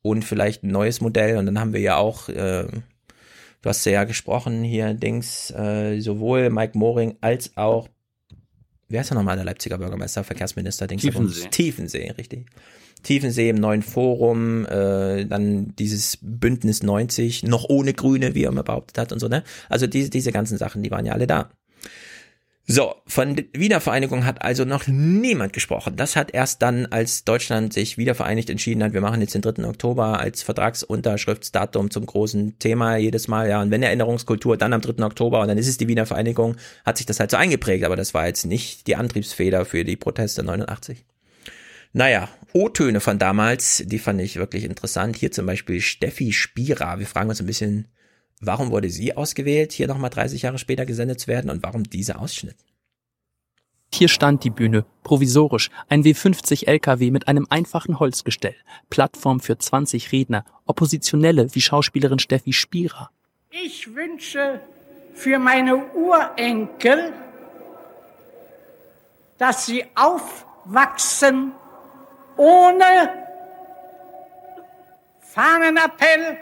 und 0.00 0.24
vielleicht 0.24 0.62
ein 0.62 0.70
neues 0.70 1.00
Modell 1.00 1.36
und 1.38 1.46
dann 1.46 1.58
haben 1.58 1.72
wir 1.72 1.80
ja 1.80 1.96
auch, 1.96 2.28
äh, 2.28 2.66
du 2.66 3.68
hast 3.68 3.84
ja 3.84 4.04
gesprochen 4.04 4.62
hier, 4.62 4.94
Dings, 4.94 5.50
äh, 5.50 5.98
sowohl 6.00 6.50
Mike 6.50 6.78
Moring 6.78 7.16
als 7.20 7.56
auch, 7.56 7.88
wer 8.88 9.00
ist 9.00 9.10
ja 9.10 9.16
nochmal 9.16 9.36
der 9.36 9.44
Leipziger 9.44 9.78
Bürgermeister, 9.78 10.22
Verkehrsminister, 10.22 10.86
Dings, 10.86 11.02
Tiefensee. 11.02 11.48
Tiefensee, 11.50 12.12
richtig. 12.16 12.46
Tiefensee 13.04 13.48
im 13.48 13.56
neuen 13.56 13.82
Forum, 13.82 14.66
äh, 14.66 15.24
dann 15.26 15.74
dieses 15.76 16.18
Bündnis 16.20 16.82
90, 16.82 17.44
noch 17.44 17.64
ohne 17.68 17.94
Grüne, 17.94 18.34
wie 18.34 18.44
er 18.44 18.50
immer 18.50 18.64
behauptet 18.64 18.98
hat 18.98 19.12
und 19.12 19.20
so, 19.20 19.28
ne? 19.28 19.44
Also 19.68 19.86
diese, 19.86 20.10
diese 20.10 20.32
ganzen 20.32 20.58
Sachen, 20.58 20.82
die 20.82 20.90
waren 20.90 21.06
ja 21.06 21.12
alle 21.12 21.28
da. 21.28 21.50
So, 22.66 22.94
von 23.06 23.36
Wiedervereinigung 23.52 24.24
hat 24.24 24.40
also 24.40 24.64
noch 24.64 24.86
niemand 24.86 25.52
gesprochen. 25.52 25.96
Das 25.96 26.16
hat 26.16 26.32
erst 26.32 26.62
dann, 26.62 26.86
als 26.86 27.24
Deutschland 27.24 27.74
sich 27.74 27.98
wiedervereinigt 27.98 28.48
entschieden 28.48 28.82
hat, 28.82 28.94
wir 28.94 29.02
machen 29.02 29.20
jetzt 29.20 29.34
den 29.34 29.42
3. 29.42 29.66
Oktober 29.66 30.18
als 30.18 30.42
Vertragsunterschriftsdatum 30.42 31.90
zum 31.90 32.06
großen 32.06 32.58
Thema 32.58 32.96
jedes 32.96 33.28
Mal, 33.28 33.50
ja, 33.50 33.60
und 33.60 33.70
wenn 33.70 33.82
Erinnerungskultur, 33.82 34.56
dann 34.56 34.72
am 34.72 34.80
3. 34.80 35.04
Oktober 35.04 35.42
und 35.42 35.48
dann 35.48 35.58
ist 35.58 35.68
es 35.68 35.76
die 35.76 35.88
Wiener 35.88 36.06
Vereinigung, 36.06 36.56
hat 36.86 36.96
sich 36.96 37.04
das 37.04 37.20
halt 37.20 37.30
so 37.30 37.36
eingeprägt, 37.36 37.84
aber 37.84 37.96
das 37.96 38.14
war 38.14 38.26
jetzt 38.26 38.46
nicht 38.46 38.86
die 38.86 38.96
Antriebsfeder 38.96 39.66
für 39.66 39.84
die 39.84 39.96
Proteste 39.96 40.42
89. 40.42 41.04
Naja, 41.92 42.30
O-Töne 42.56 43.00
von 43.00 43.18
damals, 43.18 43.82
die 43.84 43.98
fand 43.98 44.20
ich 44.20 44.36
wirklich 44.36 44.62
interessant. 44.62 45.16
Hier 45.16 45.32
zum 45.32 45.44
Beispiel 45.44 45.80
Steffi 45.80 46.32
Spira. 46.32 47.00
Wir 47.00 47.06
fragen 47.08 47.28
uns 47.28 47.40
ein 47.40 47.46
bisschen, 47.46 47.88
warum 48.40 48.70
wurde 48.70 48.90
sie 48.90 49.16
ausgewählt, 49.16 49.72
hier 49.72 49.88
nochmal 49.88 50.10
30 50.10 50.42
Jahre 50.42 50.58
später 50.58 50.86
gesendet 50.86 51.18
zu 51.18 51.26
werden 51.26 51.50
und 51.50 51.64
warum 51.64 51.82
dieser 51.82 52.20
Ausschnitt? 52.20 52.54
Hier 53.92 54.06
stand 54.06 54.44
die 54.44 54.50
Bühne, 54.50 54.86
provisorisch, 55.02 55.68
ein 55.88 56.04
W50 56.04 56.68
LKW 56.68 57.10
mit 57.10 57.26
einem 57.26 57.48
einfachen 57.50 57.98
Holzgestell, 57.98 58.54
Plattform 58.88 59.40
für 59.40 59.58
20 59.58 60.12
Redner, 60.12 60.44
Oppositionelle 60.64 61.52
wie 61.56 61.60
Schauspielerin 61.60 62.20
Steffi 62.20 62.52
Spira. 62.52 63.10
Ich 63.50 63.92
wünsche 63.96 64.60
für 65.12 65.40
meine 65.40 65.92
Urenkel, 65.92 67.12
dass 69.38 69.66
sie 69.66 69.84
aufwachsen 69.96 71.52
ohne 72.36 73.24
Fahnenappell, 75.20 76.38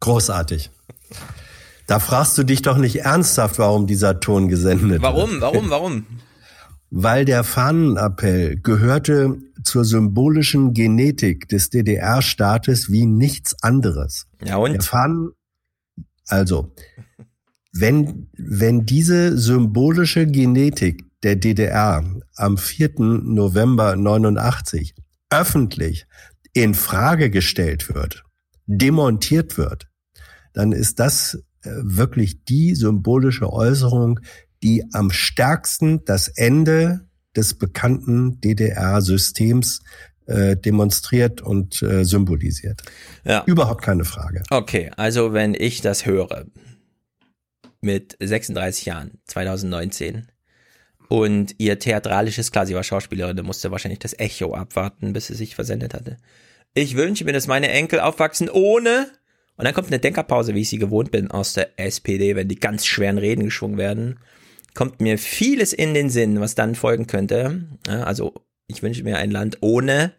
Großartig. 0.00 0.70
Da 1.86 2.00
fragst 2.00 2.38
du 2.38 2.44
dich 2.44 2.62
doch 2.62 2.78
nicht 2.78 3.00
ernsthaft, 3.00 3.58
warum 3.58 3.86
dieser 3.86 4.20
Ton 4.20 4.48
gesendet 4.48 4.88
wird. 4.88 5.02
Warum, 5.02 5.40
warum, 5.40 5.70
warum? 5.70 6.06
Weil 6.90 7.24
der 7.24 7.44
Fahnenappell 7.44 8.56
gehörte 8.56 9.36
zur 9.62 9.84
symbolischen 9.84 10.72
Genetik 10.72 11.48
des 11.48 11.70
DDR-Staates 11.70 12.90
wie 12.90 13.06
nichts 13.06 13.62
anderes. 13.62 14.26
Ja 14.42 14.56
und? 14.56 14.72
Der 14.72 14.82
Fahnen, 14.82 15.32
also, 16.26 16.72
wenn, 17.72 18.28
wenn 18.36 18.86
diese 18.86 19.36
symbolische 19.36 20.26
Genetik 20.26 21.04
der 21.22 21.36
DDR 21.36 22.04
am 22.36 22.58
4. 22.58 22.90
November 22.98 23.96
89 23.96 24.94
öffentlich 25.30 26.06
in 26.52 26.74
Frage 26.74 27.30
gestellt 27.30 27.94
wird, 27.94 28.24
demontiert 28.66 29.58
wird, 29.58 29.88
dann 30.52 30.72
ist 30.72 30.98
das 30.98 31.42
äh, 31.62 31.70
wirklich 31.82 32.44
die 32.44 32.74
symbolische 32.74 33.52
Äußerung, 33.52 34.20
die 34.62 34.84
am 34.92 35.10
stärksten 35.10 36.04
das 36.04 36.28
Ende 36.28 37.06
des 37.36 37.54
bekannten 37.54 38.40
DDR-Systems 38.40 39.80
äh, 40.26 40.56
demonstriert 40.56 41.40
und 41.40 41.82
äh, 41.82 42.04
symbolisiert. 42.04 42.82
Ja. 43.24 43.44
Überhaupt 43.46 43.82
keine 43.82 44.04
Frage. 44.04 44.42
Okay, 44.50 44.90
also 44.96 45.32
wenn 45.32 45.54
ich 45.54 45.80
das 45.80 46.06
höre 46.06 46.46
mit 47.80 48.16
36 48.20 48.86
Jahren, 48.86 49.12
2019 49.26 50.26
und 51.08 51.54
ihr 51.58 51.78
theatralisches, 51.78 52.52
klar, 52.52 52.66
sie 52.66 52.74
war 52.74 52.84
Schauspielerin, 52.84 53.36
da 53.36 53.42
musste 53.42 53.70
wahrscheinlich 53.70 53.98
das 53.98 54.18
Echo 54.18 54.54
abwarten, 54.54 55.12
bis 55.12 55.28
sie 55.28 55.34
sich 55.34 55.54
versendet 55.54 55.94
hatte. 55.94 56.16
Ich 56.74 56.96
wünsche 56.96 57.24
mir, 57.24 57.32
dass 57.32 57.46
meine 57.46 57.70
Enkel 57.70 58.00
aufwachsen 58.00 58.48
ohne 58.50 59.08
und 59.56 59.64
dann 59.64 59.74
kommt 59.74 59.88
eine 59.88 59.98
Denkerpause, 59.98 60.54
wie 60.54 60.60
ich 60.60 60.68
sie 60.68 60.78
gewohnt 60.78 61.10
bin 61.10 61.30
aus 61.30 61.54
der 61.54 61.78
SPD, 61.78 62.36
wenn 62.36 62.48
die 62.48 62.60
ganz 62.60 62.86
schweren 62.86 63.18
Reden 63.18 63.44
geschwungen 63.44 63.78
werden. 63.78 64.20
Kommt 64.74 65.00
mir 65.00 65.18
vieles 65.18 65.72
in 65.72 65.94
den 65.94 66.10
Sinn, 66.10 66.40
was 66.40 66.54
dann 66.54 66.74
folgen 66.74 67.06
könnte. 67.06 67.64
Ja, 67.88 68.04
also 68.04 68.34
ich 68.68 68.82
wünsche 68.82 69.02
mir 69.02 69.16
ein 69.16 69.30
Land 69.30 69.58
ohne 69.60 70.12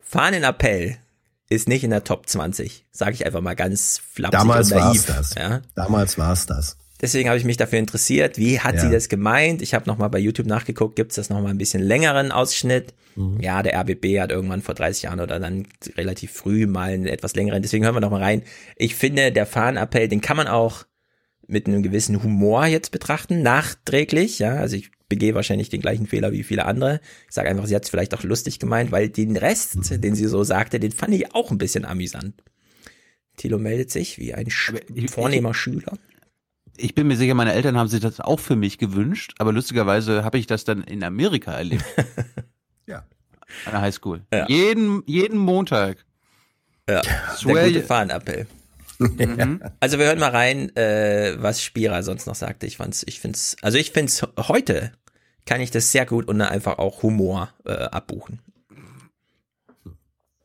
Fahnenappell 0.00 0.98
ist 1.48 1.68
nicht 1.68 1.84
in 1.84 1.90
der 1.90 2.04
Top 2.04 2.28
20. 2.28 2.86
Sage 2.90 3.12
ich 3.12 3.26
einfach 3.26 3.40
mal 3.40 3.54
ganz 3.54 3.98
flapsig 3.98 4.38
Damals 4.38 4.70
und 4.70 4.78
war 4.78 4.88
naiv. 4.88 5.00
es 5.00 5.06
das. 5.06 5.34
Ja? 5.34 5.62
Damals 5.74 6.18
war 6.18 6.32
es 6.32 6.46
das. 6.46 6.76
Deswegen 7.04 7.28
habe 7.28 7.36
ich 7.38 7.44
mich 7.44 7.58
dafür 7.58 7.78
interessiert, 7.78 8.38
wie 8.38 8.60
hat 8.60 8.76
Ja. 8.76 8.80
sie 8.80 8.90
das 8.90 9.10
gemeint? 9.10 9.60
Ich 9.60 9.74
habe 9.74 9.86
nochmal 9.86 10.08
bei 10.08 10.18
YouTube 10.18 10.46
nachgeguckt, 10.46 10.96
gibt 10.96 11.12
es 11.12 11.16
das 11.16 11.28
nochmal 11.28 11.50
ein 11.50 11.58
bisschen 11.58 11.82
längeren 11.82 12.32
Ausschnitt? 12.32 12.94
Mhm. 13.14 13.38
Ja, 13.42 13.62
der 13.62 13.74
RBB 13.78 14.20
hat 14.20 14.32
irgendwann 14.32 14.62
vor 14.62 14.74
30 14.74 15.02
Jahren 15.02 15.20
oder 15.20 15.38
dann 15.38 15.66
relativ 15.98 16.32
früh 16.32 16.66
mal 16.66 16.92
einen 16.94 17.06
etwas 17.06 17.36
längeren. 17.36 17.60
Deswegen 17.60 17.84
hören 17.84 17.94
wir 17.94 18.00
noch 18.00 18.10
mal 18.10 18.22
rein. 18.22 18.42
Ich 18.76 18.94
finde, 18.94 19.32
der 19.32 19.44
Fahnenappell, 19.44 20.08
den 20.08 20.22
kann 20.22 20.38
man 20.38 20.46
auch 20.48 20.86
mit 21.46 21.66
einem 21.66 21.82
gewissen 21.82 22.22
Humor 22.22 22.64
jetzt 22.64 22.90
betrachten, 22.90 23.42
nachträglich. 23.42 24.38
Ja, 24.38 24.54
also 24.54 24.74
ich 24.76 24.90
begehe 25.10 25.34
wahrscheinlich 25.34 25.68
den 25.68 25.82
gleichen 25.82 26.06
Fehler 26.06 26.32
wie 26.32 26.42
viele 26.42 26.64
andere. 26.64 27.02
Ich 27.28 27.34
sage 27.34 27.50
einfach, 27.50 27.66
sie 27.66 27.74
hat 27.76 27.84
es 27.84 27.90
vielleicht 27.90 28.14
auch 28.14 28.22
lustig 28.22 28.58
gemeint, 28.58 28.92
weil 28.92 29.10
den 29.10 29.36
Rest, 29.36 29.90
Mhm. 29.90 30.00
den 30.00 30.14
sie 30.14 30.26
so 30.26 30.42
sagte, 30.42 30.80
den 30.80 30.90
fand 30.92 31.12
ich 31.14 31.34
auch 31.34 31.50
ein 31.50 31.58
bisschen 31.58 31.84
amüsant. 31.84 32.42
Thilo 33.36 33.58
meldet 33.58 33.90
sich 33.90 34.18
wie 34.18 34.32
ein 34.32 34.48
Sch 34.48 34.72
vornehmer 35.10 35.52
Schüler. 35.52 35.98
Ich 36.76 36.94
bin 36.94 37.06
mir 37.06 37.16
sicher, 37.16 37.34
meine 37.34 37.52
Eltern 37.52 37.76
haben 37.76 37.88
sich 37.88 38.00
das 38.00 38.20
auch 38.20 38.40
für 38.40 38.56
mich 38.56 38.78
gewünscht, 38.78 39.34
aber 39.38 39.52
lustigerweise 39.52 40.24
habe 40.24 40.38
ich 40.38 40.46
das 40.46 40.64
dann 40.64 40.82
in 40.82 41.04
Amerika 41.04 41.52
erlebt. 41.52 41.84
ja. 42.86 43.04
An 43.66 43.72
der 43.72 43.80
Highschool. 43.80 44.22
Ja. 44.32 44.48
Jeden, 44.48 45.02
jeden 45.06 45.38
Montag. 45.38 46.04
Ja, 46.88 47.02
Swear 47.36 47.54
der 47.54 47.68
gute 47.68 47.82
Fahnenappell. 47.82 48.46
Mhm. 48.98 49.62
Also 49.80 49.98
wir 49.98 50.06
hören 50.06 50.18
mal 50.18 50.30
rein, 50.30 50.74
äh, 50.76 51.36
was 51.38 51.62
Spira 51.62 52.02
sonst 52.02 52.26
noch 52.26 52.34
sagte. 52.34 52.66
Ich 52.66 52.76
fand's, 52.76 53.04
ich 53.06 53.20
find's, 53.20 53.56
also 53.62 53.78
ich 53.78 53.90
find's 53.90 54.26
heute 54.36 54.92
kann 55.46 55.60
ich 55.60 55.70
das 55.70 55.92
sehr 55.92 56.06
gut 56.06 56.26
und 56.26 56.40
einfach 56.40 56.78
auch 56.78 57.02
Humor 57.02 57.50
äh, 57.64 57.72
abbuchen. 57.72 58.40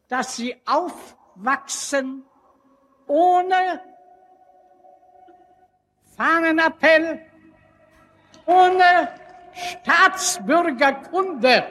dass 0.07 0.35
sie 0.35 0.55
aufwachsen 0.65 1.15
wachsen 1.35 2.23
ohne 3.07 3.81
Fahnenappell, 6.19 7.19
ohne 8.45 9.07
Staatsbürgerkunde. 9.53 11.63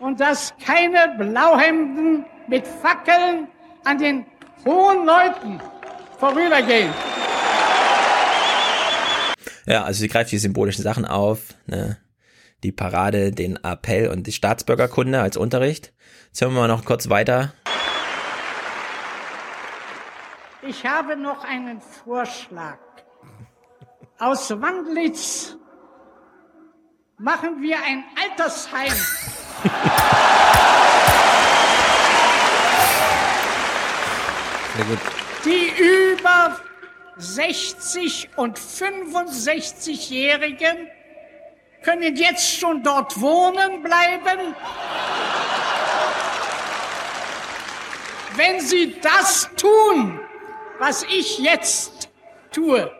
Und 0.00 0.18
dass 0.18 0.52
keine 0.64 1.14
Blauhemden 1.16 2.24
mit 2.48 2.66
Fackeln 2.66 3.46
an 3.84 3.98
den 3.98 4.26
hohen 4.66 5.06
Leuten 5.06 5.60
vorübergehen. 6.18 6.92
Ja, 9.66 9.84
also 9.84 10.00
sie 10.00 10.08
greift 10.08 10.32
die 10.32 10.38
symbolischen 10.38 10.82
Sachen 10.82 11.04
auf, 11.04 11.54
ne? 11.66 11.98
die 12.64 12.72
Parade, 12.72 13.30
den 13.30 13.62
Appell 13.62 14.08
und 14.08 14.26
die 14.26 14.32
Staatsbürgerkunde 14.32 15.20
als 15.20 15.36
Unterricht. 15.36 15.92
Jetzt 16.26 16.40
hören 16.40 16.54
wir 16.54 16.62
mal 16.62 16.68
noch 16.68 16.84
kurz 16.84 17.08
weiter. 17.08 17.54
Ich 20.70 20.86
habe 20.86 21.16
noch 21.16 21.42
einen 21.42 21.80
Vorschlag. 21.80 22.78
Aus 24.20 24.50
Wandlitz 24.50 25.56
machen 27.18 27.60
wir 27.60 27.76
ein 27.82 28.04
Altersheim. 28.22 28.94
Sehr 34.76 34.84
gut. 34.84 35.00
Die 35.44 35.72
über 35.76 36.60
60 37.16 38.30
und 38.36 38.56
65-Jährigen 38.56 40.88
können 41.82 42.14
jetzt 42.14 42.60
schon 42.60 42.84
dort 42.84 43.20
wohnen 43.20 43.82
bleiben. 43.82 44.54
Wenn 48.36 48.60
sie 48.60 49.00
das 49.00 49.50
tun, 49.56 50.20
was 50.80 51.04
ich 51.04 51.38
jetzt 51.38 52.08
tue, 52.50 52.90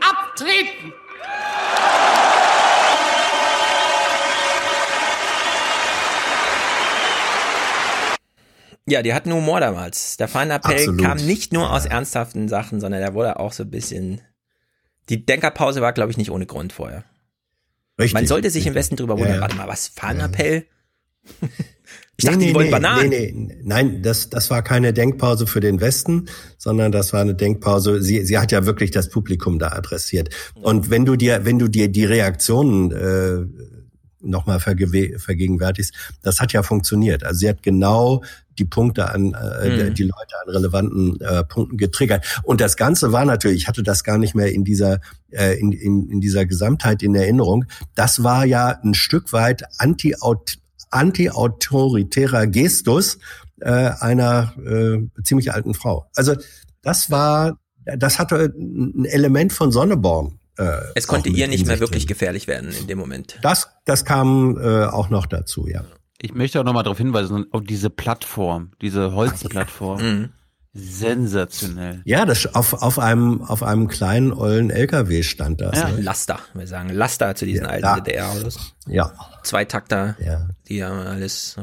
abtreten. 0.00 0.92
Ja, 8.86 9.02
die 9.02 9.14
hatten 9.14 9.32
Humor 9.32 9.60
damals. 9.60 10.16
Der 10.18 10.28
Fahnenappell 10.28 10.74
Absolut. 10.74 11.00
kam 11.02 11.18
nicht 11.18 11.52
nur 11.52 11.72
aus 11.72 11.86
ernsthaften 11.86 12.48
Sachen, 12.48 12.80
sondern 12.80 13.00
der 13.00 13.14
wurde 13.14 13.38
auch 13.38 13.52
so 13.52 13.62
ein 13.62 13.70
bisschen. 13.70 14.20
Die 15.08 15.24
Denkerpause 15.24 15.80
war, 15.80 15.92
glaube 15.92 16.10
ich, 16.10 16.16
nicht 16.18 16.30
ohne 16.30 16.46
Grund 16.46 16.72
vorher. 16.72 17.04
Richtig, 17.98 18.14
Man 18.14 18.26
sollte 18.26 18.50
sich 18.50 18.66
im. 18.66 18.74
Westen 18.74 18.96
drüber 18.96 19.14
wundern. 19.14 19.30
Ja, 19.30 19.34
ja. 19.36 19.40
Warte 19.40 19.56
mal, 19.56 19.68
was? 19.68 19.88
Fahnenappell? 19.88 20.66
Ich 22.18 22.26
dachte, 22.26 22.38
die 22.38 22.54
wollen 22.54 22.70
Bananen. 22.70 23.08
Nee, 23.08 23.32
nee, 23.34 23.58
nein, 23.64 24.02
das, 24.02 24.28
das 24.28 24.50
war 24.50 24.62
keine 24.62 24.92
Denkpause 24.92 25.46
für 25.46 25.60
den 25.60 25.80
Westen, 25.80 26.26
sondern 26.58 26.92
das 26.92 27.12
war 27.12 27.20
eine 27.22 27.34
Denkpause. 27.34 28.02
Sie, 28.02 28.24
sie 28.24 28.38
hat 28.38 28.52
ja 28.52 28.66
wirklich 28.66 28.90
das 28.90 29.08
Publikum 29.08 29.58
da 29.58 29.68
adressiert. 29.68 30.28
Und 30.54 30.90
wenn 30.90 31.04
du 31.04 31.16
dir, 31.16 31.44
wenn 31.44 31.58
du 31.58 31.68
dir 31.68 31.88
die 31.88 32.04
Reaktionen 32.04 32.92
äh, 32.92 33.46
nochmal 34.20 34.58
vergewe- 34.58 35.18
vergegenwärtigst, 35.18 35.94
das 36.22 36.38
hat 36.38 36.52
ja 36.52 36.62
funktioniert. 36.62 37.24
Also 37.24 37.38
sie 37.40 37.48
hat 37.48 37.62
genau 37.62 38.22
die 38.58 38.66
Punkte 38.66 39.08
an, 39.10 39.32
äh, 39.34 39.88
Mhm. 39.88 39.94
die 39.94 40.02
Leute 40.02 40.34
an 40.44 40.52
relevanten 40.54 41.20
äh, 41.22 41.42
Punkten 41.42 41.78
getriggert. 41.78 42.40
Und 42.44 42.60
das 42.60 42.76
Ganze 42.76 43.10
war 43.10 43.24
natürlich, 43.24 43.62
ich 43.62 43.68
hatte 43.68 43.82
das 43.82 44.04
gar 44.04 44.18
nicht 44.18 44.34
mehr 44.34 44.52
in 44.52 44.62
dieser, 44.62 45.00
äh, 45.30 45.58
in, 45.58 45.72
in, 45.72 46.08
in 46.10 46.20
dieser 46.20 46.44
Gesamtheit 46.44 47.02
in 47.02 47.14
Erinnerung. 47.14 47.64
Das 47.94 48.22
war 48.22 48.44
ja 48.44 48.78
ein 48.84 48.92
Stück 48.94 49.32
weit 49.32 49.64
anti 49.78 50.14
anti-autoritärer 50.92 52.46
Gestus 52.46 53.18
äh, 53.60 53.70
einer 53.70 54.54
äh, 54.64 54.98
ziemlich 55.22 55.52
alten 55.52 55.74
Frau. 55.74 56.06
Also 56.14 56.34
das 56.82 57.10
war, 57.10 57.58
das 57.84 58.18
hatte 58.18 58.52
ein 58.56 59.04
Element 59.04 59.52
von 59.52 59.72
Sonneborn. 59.72 60.38
Äh, 60.58 60.78
Es 60.94 61.06
konnte 61.06 61.28
ihr 61.28 61.48
nicht 61.48 61.66
mehr 61.66 61.80
wirklich 61.80 62.04
drin. 62.04 62.08
gefährlich 62.08 62.46
werden 62.46 62.70
in 62.72 62.86
dem 62.86 62.98
Moment. 62.98 63.38
Das, 63.42 63.70
das 63.84 64.04
kam 64.04 64.58
äh, 64.58 64.84
auch 64.84 65.08
noch 65.10 65.26
dazu, 65.26 65.66
ja. 65.66 65.84
Ich 66.20 66.34
möchte 66.34 66.60
auch 66.60 66.64
nochmal 66.64 66.84
darauf 66.84 66.98
hinweisen, 66.98 67.46
auf 67.50 67.62
diese 67.64 67.90
Plattform, 67.90 68.70
diese 68.80 69.12
Holzplattform. 69.12 70.28
Sensationell. 70.74 72.00
Ja, 72.04 72.24
das 72.24 72.54
auf, 72.54 72.72
auf 72.74 72.98
einem 72.98 73.42
auf 73.42 73.62
einem 73.62 73.88
kleinen 73.88 74.32
ollen 74.32 74.70
LKW 74.70 75.22
stand 75.22 75.60
das. 75.60 75.78
Ja, 75.78 75.88
ne? 75.90 76.00
Laster, 76.00 76.38
wir 76.54 76.66
sagen 76.66 76.88
Laster 76.90 77.34
zu 77.34 77.44
diesen 77.44 77.64
Ja, 77.64 77.70
alten 77.70 77.84
ja. 77.84 78.00
DDR-Autos. 78.00 78.74
Ja. 78.86 79.12
Zweitakter, 79.42 80.16
Ja. 80.24 80.48
die 80.68 80.82
haben 80.82 80.98
alles 81.06 81.56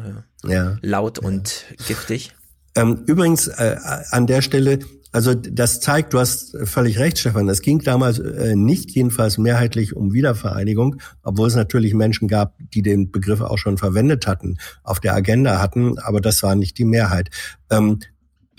äh, 0.45 0.51
Ja. 0.53 0.77
laut 0.81 1.17
und 1.19 1.65
giftig. 1.87 2.35
Ähm, 2.75 3.03
übrigens 3.07 3.47
äh, 3.47 3.77
an 4.11 4.27
der 4.27 4.41
Stelle, 4.43 4.79
also 5.11 5.33
das 5.33 5.79
zeigt, 5.79 6.13
du 6.13 6.19
hast 6.19 6.55
völlig 6.65 6.99
recht, 6.99 7.17
Stefan. 7.17 7.49
Es 7.49 7.61
ging 7.61 7.79
damals 7.79 8.19
äh, 8.19 8.55
nicht 8.55 8.91
jedenfalls 8.91 9.39
mehrheitlich 9.39 9.95
um 9.95 10.13
Wiedervereinigung, 10.13 10.97
obwohl 11.23 11.47
es 11.47 11.55
natürlich 11.55 11.95
Menschen 11.95 12.27
gab, 12.27 12.53
die 12.59 12.83
den 12.83 13.09
Begriff 13.11 13.41
auch 13.41 13.57
schon 13.57 13.79
verwendet 13.79 14.27
hatten, 14.27 14.57
auf 14.83 14.99
der 14.99 15.15
Agenda 15.15 15.59
hatten, 15.59 15.97
aber 15.97 16.21
das 16.21 16.43
war 16.43 16.53
nicht 16.53 16.77
die 16.77 16.85
Mehrheit. 16.85 17.29
Ähm, 17.71 17.99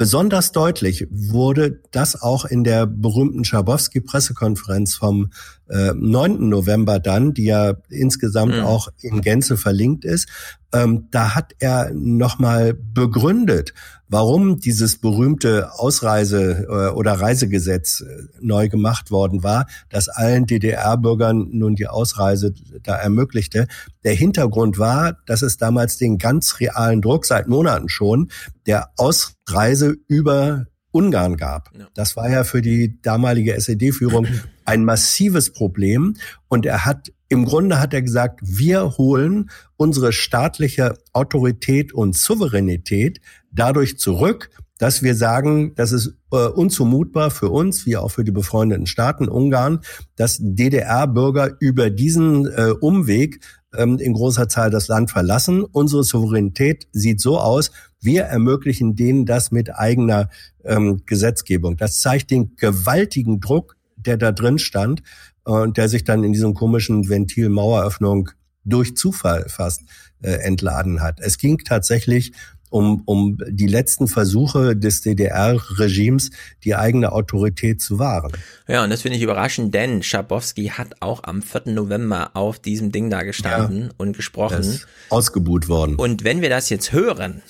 Besonders 0.00 0.52
deutlich 0.52 1.06
wurde 1.10 1.82
das 1.90 2.22
auch 2.22 2.46
in 2.46 2.64
der 2.64 2.86
berühmten 2.86 3.44
Schabowski-Pressekonferenz 3.44 4.94
vom 4.94 5.30
äh, 5.70 5.92
9. 5.94 6.48
November 6.48 6.98
dann, 6.98 7.32
die 7.32 7.44
ja 7.46 7.74
insgesamt 7.88 8.54
Mhm. 8.56 8.64
auch 8.64 8.88
in 9.00 9.20
Gänze 9.20 9.56
verlinkt 9.56 10.04
ist. 10.04 10.28
Ähm, 10.72 11.08
da 11.10 11.34
hat 11.34 11.52
er 11.58 11.90
nochmal 11.94 12.74
begründet, 12.74 13.74
warum 14.08 14.58
dieses 14.58 14.98
berühmte 14.98 15.72
Ausreise- 15.72 16.66
äh, 16.68 16.90
oder 16.92 17.14
Reisegesetz 17.14 18.02
äh, 18.02 18.22
neu 18.40 18.68
gemacht 18.68 19.10
worden 19.10 19.42
war, 19.42 19.66
das 19.88 20.08
allen 20.08 20.46
DDR-Bürgern 20.46 21.48
nun 21.52 21.74
die 21.74 21.88
Ausreise 21.88 22.54
da 22.82 22.96
ermöglichte. 22.96 23.66
Der 24.04 24.14
Hintergrund 24.14 24.78
war, 24.78 25.16
dass 25.26 25.42
es 25.42 25.56
damals 25.56 25.96
den 25.98 26.18
ganz 26.18 26.60
realen 26.60 27.00
Druck 27.02 27.26
seit 27.26 27.48
Monaten 27.48 27.88
schon 27.88 28.30
der 28.66 28.90
Ausreise 28.96 29.96
über 30.06 30.66
Ungarn 30.92 31.36
gab. 31.36 31.70
Das 31.94 32.16
war 32.16 32.30
ja 32.30 32.44
für 32.44 32.62
die 32.62 33.00
damalige 33.02 33.54
SED-Führung 33.54 34.26
ein 34.64 34.84
massives 34.84 35.52
Problem. 35.52 36.16
Und 36.48 36.66
er 36.66 36.84
hat, 36.84 37.12
im 37.28 37.44
Grunde 37.44 37.80
hat 37.80 37.94
er 37.94 38.02
gesagt, 38.02 38.40
wir 38.42 38.98
holen 38.98 39.50
unsere 39.76 40.12
staatliche 40.12 40.98
Autorität 41.12 41.92
und 41.92 42.16
Souveränität 42.16 43.20
dadurch 43.50 43.98
zurück, 43.98 44.50
dass 44.80 45.02
wir 45.02 45.14
sagen, 45.14 45.74
das 45.74 45.92
ist 45.92 46.14
äh, 46.32 46.36
unzumutbar 46.36 47.30
für 47.30 47.50
uns, 47.50 47.84
wie 47.84 47.98
auch 47.98 48.08
für 48.08 48.24
die 48.24 48.30
befreundeten 48.30 48.86
Staaten 48.86 49.28
Ungarn, 49.28 49.80
dass 50.16 50.38
DDR-Bürger 50.40 51.56
über 51.60 51.90
diesen 51.90 52.46
äh, 52.46 52.72
Umweg 52.80 53.40
ähm, 53.74 53.98
in 53.98 54.14
großer 54.14 54.48
Zahl 54.48 54.70
das 54.70 54.88
Land 54.88 55.10
verlassen. 55.10 55.64
Unsere 55.64 56.02
Souveränität 56.02 56.88
sieht 56.92 57.20
so 57.20 57.38
aus, 57.38 57.72
wir 58.00 58.22
ermöglichen 58.24 58.96
denen 58.96 59.26
das 59.26 59.50
mit 59.50 59.74
eigener 59.74 60.30
ähm, 60.64 61.02
Gesetzgebung. 61.06 61.76
Das 61.76 62.00
zeigt 62.00 62.30
den 62.30 62.56
gewaltigen 62.56 63.40
Druck, 63.40 63.76
der 63.96 64.16
da 64.16 64.32
drin 64.32 64.58
stand 64.58 65.02
äh, 65.46 65.50
und 65.50 65.76
der 65.76 65.88
sich 65.88 66.04
dann 66.04 66.24
in 66.24 66.32
diesem 66.32 66.54
komischen 66.54 67.08
Ventil 67.08 67.48
Maueröffnung 67.48 68.30
durch 68.64 68.96
Zufall 68.96 69.46
fast 69.48 69.82
äh, 70.22 70.32
entladen 70.32 71.02
hat. 71.02 71.18
Es 71.20 71.38
ging 71.38 71.58
tatsächlich 71.58 72.32
um, 72.70 73.02
um 73.04 73.36
die 73.48 73.66
letzten 73.66 74.06
Versuche 74.06 74.76
des 74.76 75.00
DDR-Regimes, 75.00 76.30
die 76.64 76.76
eigene 76.76 77.10
Autorität 77.12 77.80
zu 77.82 77.98
wahren. 77.98 78.30
Ja, 78.68 78.84
und 78.84 78.90
das 78.90 79.02
finde 79.02 79.16
ich 79.16 79.22
überraschend, 79.24 79.74
denn 79.74 80.02
Schabowski 80.04 80.66
hat 80.68 80.94
auch 81.00 81.24
am 81.24 81.42
4. 81.42 81.72
November 81.72 82.30
auf 82.34 82.60
diesem 82.60 82.92
Ding 82.92 83.10
da 83.10 83.22
gestanden 83.24 83.84
Ja. 83.86 83.90
und 83.96 84.16
gesprochen. 84.16 84.80
ausgebuht 85.08 85.68
worden. 85.68 85.96
Und 85.96 86.22
wenn 86.22 86.40
wir 86.42 86.48
das 86.48 86.68
jetzt 86.70 86.92
hören, 86.92 87.42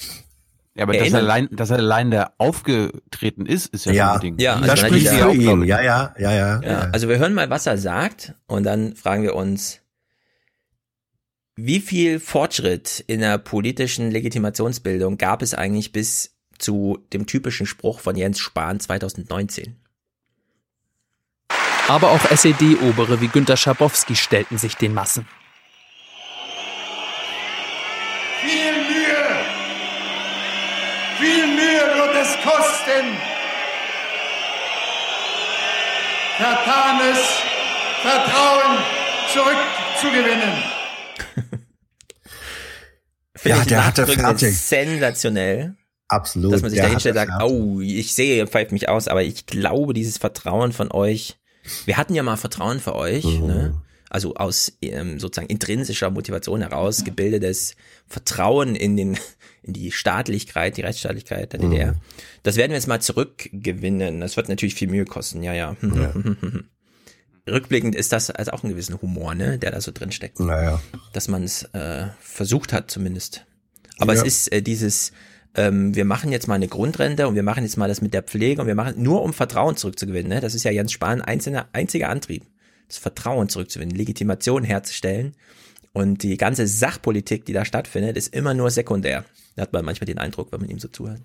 Ja, 0.74 0.84
aber 0.84 0.97
dass 0.97 1.12
er, 1.12 1.18
allein, 1.18 1.48
dass 1.51 1.70
er 1.70 1.78
allein 1.78 2.10
da 2.10 2.32
aufgetreten 2.38 3.44
ist, 3.44 3.66
ist 3.74 3.86
ja, 3.86 3.92
Ja, 3.92 4.06
schon 4.06 4.14
ein 4.14 4.20
Ding. 4.20 4.38
Ja, 4.38 4.55
also 4.55 4.66
das 4.66 4.80
spricht 4.80 5.09
für 5.09 5.16
ja 5.16 5.26
auch, 5.26 5.34
ihn. 5.34 5.64
Ja, 5.64 5.82
ja, 5.82 6.14
ja, 6.18 6.32
ja. 6.32 6.60
Ja, 6.62 6.78
also 6.92 7.09
wir 7.09 7.18
hören 7.18 7.34
mal, 7.34 7.51
was 7.51 7.66
er 7.66 7.76
sagt 7.76 8.34
und 8.47 8.62
dann 8.64 8.94
fragen 8.94 9.22
wir 9.24 9.34
uns, 9.34 9.80
wie 11.56 11.80
viel 11.80 12.20
Fortschritt 12.20 13.05
in 13.06 13.20
der 13.20 13.36
politischen 13.38 14.10
Legitimationsbildung 14.10 15.18
gab 15.18 15.42
es 15.42 15.52
eigentlich 15.55 15.92
bis 15.92 16.36
zu 16.59 16.98
dem 17.12 17.26
typischen 17.26 17.66
Spruch 17.66 18.01
von 18.01 18.16
Jens 18.16 18.38
Spahn 18.38 18.80
2019? 18.80 19.76
Aber 21.88 22.12
auch 22.12 22.24
SED-Obere 22.30 23.20
wie 23.20 23.28
Günter 23.28 23.56
Schabowski 23.56 24.14
stellten 24.14 24.59
sich 24.59 24.76
den 24.76 24.94
Massen. 24.94 25.26
Viel 28.40 28.72
Mühe, 28.72 29.44
viel 31.18 31.47
Mühe 31.48 31.89
wird 32.01 32.14
es 32.16 32.35
kosten, 32.43 33.16
vertanes 36.39 37.18
Vertrauen 38.02 38.78
zurückzugewinnen. 39.32 40.52
Finde 43.36 43.56
Ja, 43.56 43.62
ich 43.62 43.68
der 43.68 43.86
hatte 43.86 44.06
fertig. 44.06 44.56
sensationell. 44.59 45.74
Absolut. 46.09 46.52
Dass 46.52 46.62
man 46.62 46.70
sich 46.70 46.81
da 46.81 46.86
hinstellt 46.89 47.16
und 47.16 47.27
sagt, 47.27 47.43
oh, 47.43 47.81
ich 47.81 48.14
sehe, 48.14 48.36
ihr 48.36 48.47
pfeift 48.48 48.72
mich 48.72 48.89
aus, 48.89 49.06
aber 49.06 49.22
ich 49.22 49.47
glaube, 49.47 49.94
dieses 49.94 50.18
Vertrauen 50.18 50.72
von 50.72 50.90
euch, 50.90 51.39
wir 51.85 51.97
hatten 51.97 52.14
ja 52.14 52.22
mal 52.24 52.36
Vertrauen 52.36 52.81
für 52.81 52.97
euch, 52.97 53.24
Mhm. 53.24 53.47
ne? 53.47 53.82
also 54.09 54.35
aus 54.35 54.72
ähm, 54.82 55.20
sozusagen 55.20 55.47
intrinsischer 55.48 56.10
Motivation 56.10 56.62
heraus 56.62 57.05
gebildetes 57.05 57.77
Vertrauen 58.09 58.74
in 58.74 58.97
den 58.97 59.16
in 59.62 59.73
die 59.73 59.93
Staatlichkeit, 59.93 60.77
die 60.77 60.82
Rechtsstaatlichkeit 60.82 61.53
der 61.53 61.61
DDR. 61.61 61.93
Mhm. 61.93 61.97
Das 62.43 62.57
werden 62.57 62.70
wir 62.70 62.77
jetzt 62.77 62.89
mal 62.89 63.01
zurückgewinnen. 63.01 64.20
Das 64.20 64.37
wird 64.37 64.49
natürlich 64.49 64.74
viel 64.74 64.89
Mühe 64.89 65.05
kosten, 65.05 65.43
ja, 65.43 65.53
ja. 65.55 65.77
Rückblickend 67.49 67.95
ist 67.95 68.12
das 68.12 68.31
also 68.31 68.53
auch 68.53 68.62
ein 68.62 68.70
gewissen 68.70 69.01
Humor, 69.01 69.35
ne, 69.35 69.59
der 69.59 69.70
da 69.73 69.81
so 69.81 69.93
drin 69.93 70.12
steckt. 70.12 70.41
Naja. 70.41 70.81
Dass 71.12 71.28
man 71.28 71.43
es 71.43 71.65
äh, 71.73 72.07
versucht 72.20 72.73
hat 72.73 72.91
zumindest. 72.91 73.45
Aber 73.99 74.15
Ja. 74.15 74.20
es 74.20 74.27
ist 74.27 74.53
äh, 74.53 74.62
dieses, 74.62 75.12
ähm, 75.57 75.95
wir 75.95 76.05
machen 76.05 76.32
jetzt 76.32 76.49
mal 76.49 76.55
eine 76.55 76.69
Grundrente 76.69 77.27
und 77.28 77.35
wir 77.35 77.43
machen 77.43 77.65
jetzt 77.65 77.77
mal 77.77 77.89
das 77.89 78.03
mit 78.03 78.15
der 78.15 78.23
Pflege 78.23 78.61
und 78.61 78.66
wir 78.66 78.74
machen 78.74 79.03
nur 79.03 79.23
um 79.23 79.32
Vertrauen 79.32 79.77
zurückzugewinnen. 79.77 80.28
Ne? 80.28 80.41
Das 80.41 80.55
ist 80.55 80.65
ja 80.65 80.70
Jens 80.70 80.93
Spahn 80.93 81.23
einzelner, 81.23 81.69
einziger 81.73 82.09
Antrieb, 82.09 82.45
das 82.89 82.99
Vertrauen 82.99 83.49
zurückzugewinnen, 83.49 83.97
Legitimation 83.97 84.62
herzustellen. 84.62 85.35
Und 85.93 86.23
die 86.23 86.37
ganze 86.37 86.69
Sachpolitik, 86.69 87.47
die 87.47 87.53
da 87.53 87.65
stattfindet, 87.65 88.16
ist 88.16 88.32
immer 88.32 88.55
nur 88.55 88.70
sekundär. 88.70 89.24
Da 89.56 89.62
hat 89.62 89.72
man 89.72 89.85
manchmal 89.85 90.06
den 90.06 90.18
Eindruck, 90.18 90.52
wenn 90.52 90.60
man 90.60 90.70
ihm 90.70 90.78
so 90.78 90.89
zuhört. 90.89 91.20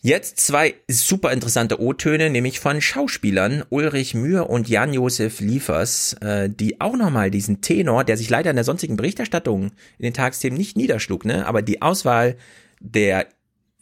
Jetzt 0.00 0.38
zwei 0.38 0.76
super 0.88 1.32
interessante 1.32 1.80
O-Töne, 1.80 2.30
nämlich 2.30 2.60
von 2.60 2.80
Schauspielern 2.80 3.64
Ulrich 3.68 4.14
Mühr 4.14 4.48
und 4.48 4.68
Jan-Josef 4.68 5.40
Liefers, 5.40 6.12
äh, 6.20 6.48
die 6.48 6.80
auch 6.80 6.96
nochmal 6.96 7.32
diesen 7.32 7.62
Tenor, 7.62 8.04
der 8.04 8.16
sich 8.16 8.30
leider 8.30 8.50
in 8.50 8.56
der 8.56 8.64
sonstigen 8.64 8.96
Berichterstattung 8.96 9.72
in 9.98 10.04
den 10.04 10.14
Tagesthemen 10.14 10.56
nicht 10.56 10.76
niederschlug, 10.76 11.24
ne? 11.24 11.46
aber 11.46 11.62
die 11.62 11.82
Auswahl 11.82 12.36
der 12.80 13.26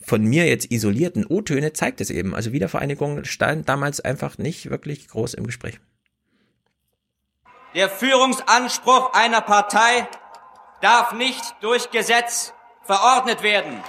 von 0.00 0.22
mir 0.24 0.46
jetzt 0.46 0.70
isolierten 0.70 1.26
O-Töne 1.26 1.72
zeigt 1.72 2.00
es 2.00 2.10
eben. 2.10 2.34
Also 2.34 2.52
Wiedervereinigung 2.52 3.24
stand 3.24 3.68
damals 3.68 4.00
einfach 4.00 4.38
nicht 4.38 4.70
wirklich 4.70 5.08
groß 5.08 5.34
im 5.34 5.46
Gespräch. 5.46 5.80
Der 7.74 7.90
Führungsanspruch 7.90 9.12
einer 9.12 9.40
Partei 9.40 10.08
darf 10.80 11.12
nicht 11.12 11.42
durch 11.60 11.90
Gesetz 11.90 12.54
verordnet 12.86 13.42
werden. 13.42 13.80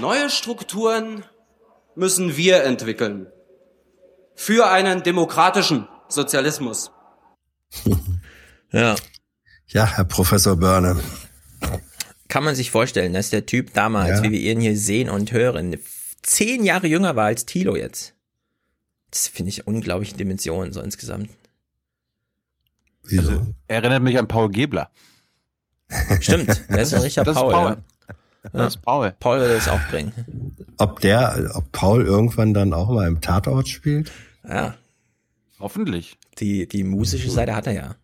Neue 0.00 0.30
Strukturen 0.30 1.24
müssen 1.94 2.36
wir 2.36 2.64
entwickeln. 2.64 3.26
Für 4.34 4.68
einen 4.70 5.02
demokratischen 5.02 5.88
Sozialismus. 6.08 6.90
Ja. 8.72 8.94
Ja, 9.66 9.84
Herr 9.84 10.04
Professor 10.04 10.54
Börne. 10.54 11.00
Kann 12.28 12.44
man 12.44 12.54
sich 12.54 12.70
vorstellen, 12.70 13.12
dass 13.12 13.30
der 13.30 13.44
Typ 13.44 13.74
damals, 13.74 14.18
Ja. 14.18 14.22
wie 14.22 14.30
wir 14.30 14.38
ihn 14.38 14.60
hier 14.60 14.76
sehen 14.78 15.10
und 15.10 15.32
hören, 15.32 15.76
zehn 16.22 16.64
Jahre 16.64 16.86
jünger 16.86 17.16
war 17.16 17.24
als 17.24 17.46
Thilo 17.46 17.74
jetzt. 17.74 18.14
Das 19.10 19.26
finde 19.26 19.48
ich 19.48 19.66
unglaubliche 19.66 20.16
Dimensionen 20.16 20.72
so 20.72 20.80
insgesamt. 20.82 21.30
Wieso? 23.02 23.44
Erinnert 23.66 24.04
mich 24.04 24.16
an 24.16 24.28
Paul 24.28 24.50
Gebler. 24.50 24.92
Stimmt, 26.20 26.62
der 26.68 26.82
ist 26.82 26.94
ein 26.94 27.02
richtiger 27.02 27.24
Das 27.24 27.36
ist 27.36 27.42
Paul. 27.42 27.52
Paul. 27.52 27.76
Ja. 28.42 28.48
Das 28.52 28.74
ist 28.76 28.82
Paul. 28.82 29.14
Paul 29.20 29.40
würde 29.40 29.54
es 29.54 29.68
auch 29.68 29.80
bringen. 29.90 30.56
Ob 30.78 31.00
der, 31.00 31.50
ob 31.54 31.70
Paul 31.72 32.04
irgendwann 32.06 32.54
dann 32.54 32.72
auch 32.72 32.88
mal 32.88 33.06
im 33.06 33.20
Tatort 33.20 33.68
spielt? 33.68 34.10
Ja. 34.48 34.74
Hoffentlich. 35.58 36.16
Die, 36.38 36.66
die 36.66 36.84
musische 36.84 37.30
Seite 37.30 37.54
hat 37.54 37.66
er 37.66 37.72
ja. 37.74 37.96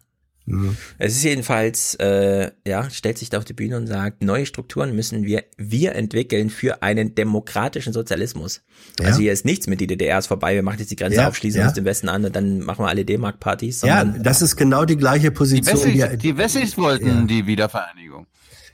Mhm. 0.47 0.77
Es 0.99 1.17
ist 1.17 1.25
jedenfalls, 1.25 1.97
äh, 1.97 2.51
ja, 2.67 2.89
stellt 2.91 3.19
sich 3.19 3.31
da 3.31 3.39
auf 3.39 3.45
die 3.45 3.53
Bühne 3.53 3.77
und 3.77 3.87
sagt, 3.87 4.23
neue 4.23 4.47
Strukturen 4.47 4.95
müssen 4.95 5.25
wir, 5.25 5.45
wir 5.57 5.95
entwickeln 5.95 6.51
für 6.51 6.83
einen 6.83 7.15
demokratischen 7.15 7.93
Sozialismus. 7.93 8.63
Ja. 9.01 9.07
Also 9.07 9.21
hier 9.21 9.33
ist 9.33 9.45
nichts 9.45 9.67
mit 9.67 9.81
die 9.81 9.87
DDR 9.87 10.19
ist 10.19 10.29
vorbei, 10.29 10.55
wir 10.55 10.63
machen 10.63 10.79
jetzt 10.79 10.91
die 10.91 10.97
Grenze 10.97 11.19
Ja, 11.19 11.29
auf, 11.29 11.37
schließen 11.37 11.61
ja. 11.61 11.67
uns 11.67 11.75
den 11.75 11.85
Westen 11.85 12.09
an 12.09 12.25
und 12.25 12.35
dann 12.35 12.61
machen 12.61 12.85
wir 12.85 12.89
alle 12.89 13.05
D-Mark-Partys. 13.05 13.83
Ja, 13.83 14.05
das 14.05 14.41
ist 14.41 14.57
genau 14.57 14.85
die 14.85 14.97
gleiche 14.97 15.31
Die 15.31 15.31
Position. 15.33 15.95
Wessis, 15.95 16.19
die 16.19 16.39
Wessis 16.39 16.79
wollten 16.79 17.27
die 17.27 17.47
Wiedervereinigung. 17.47 18.27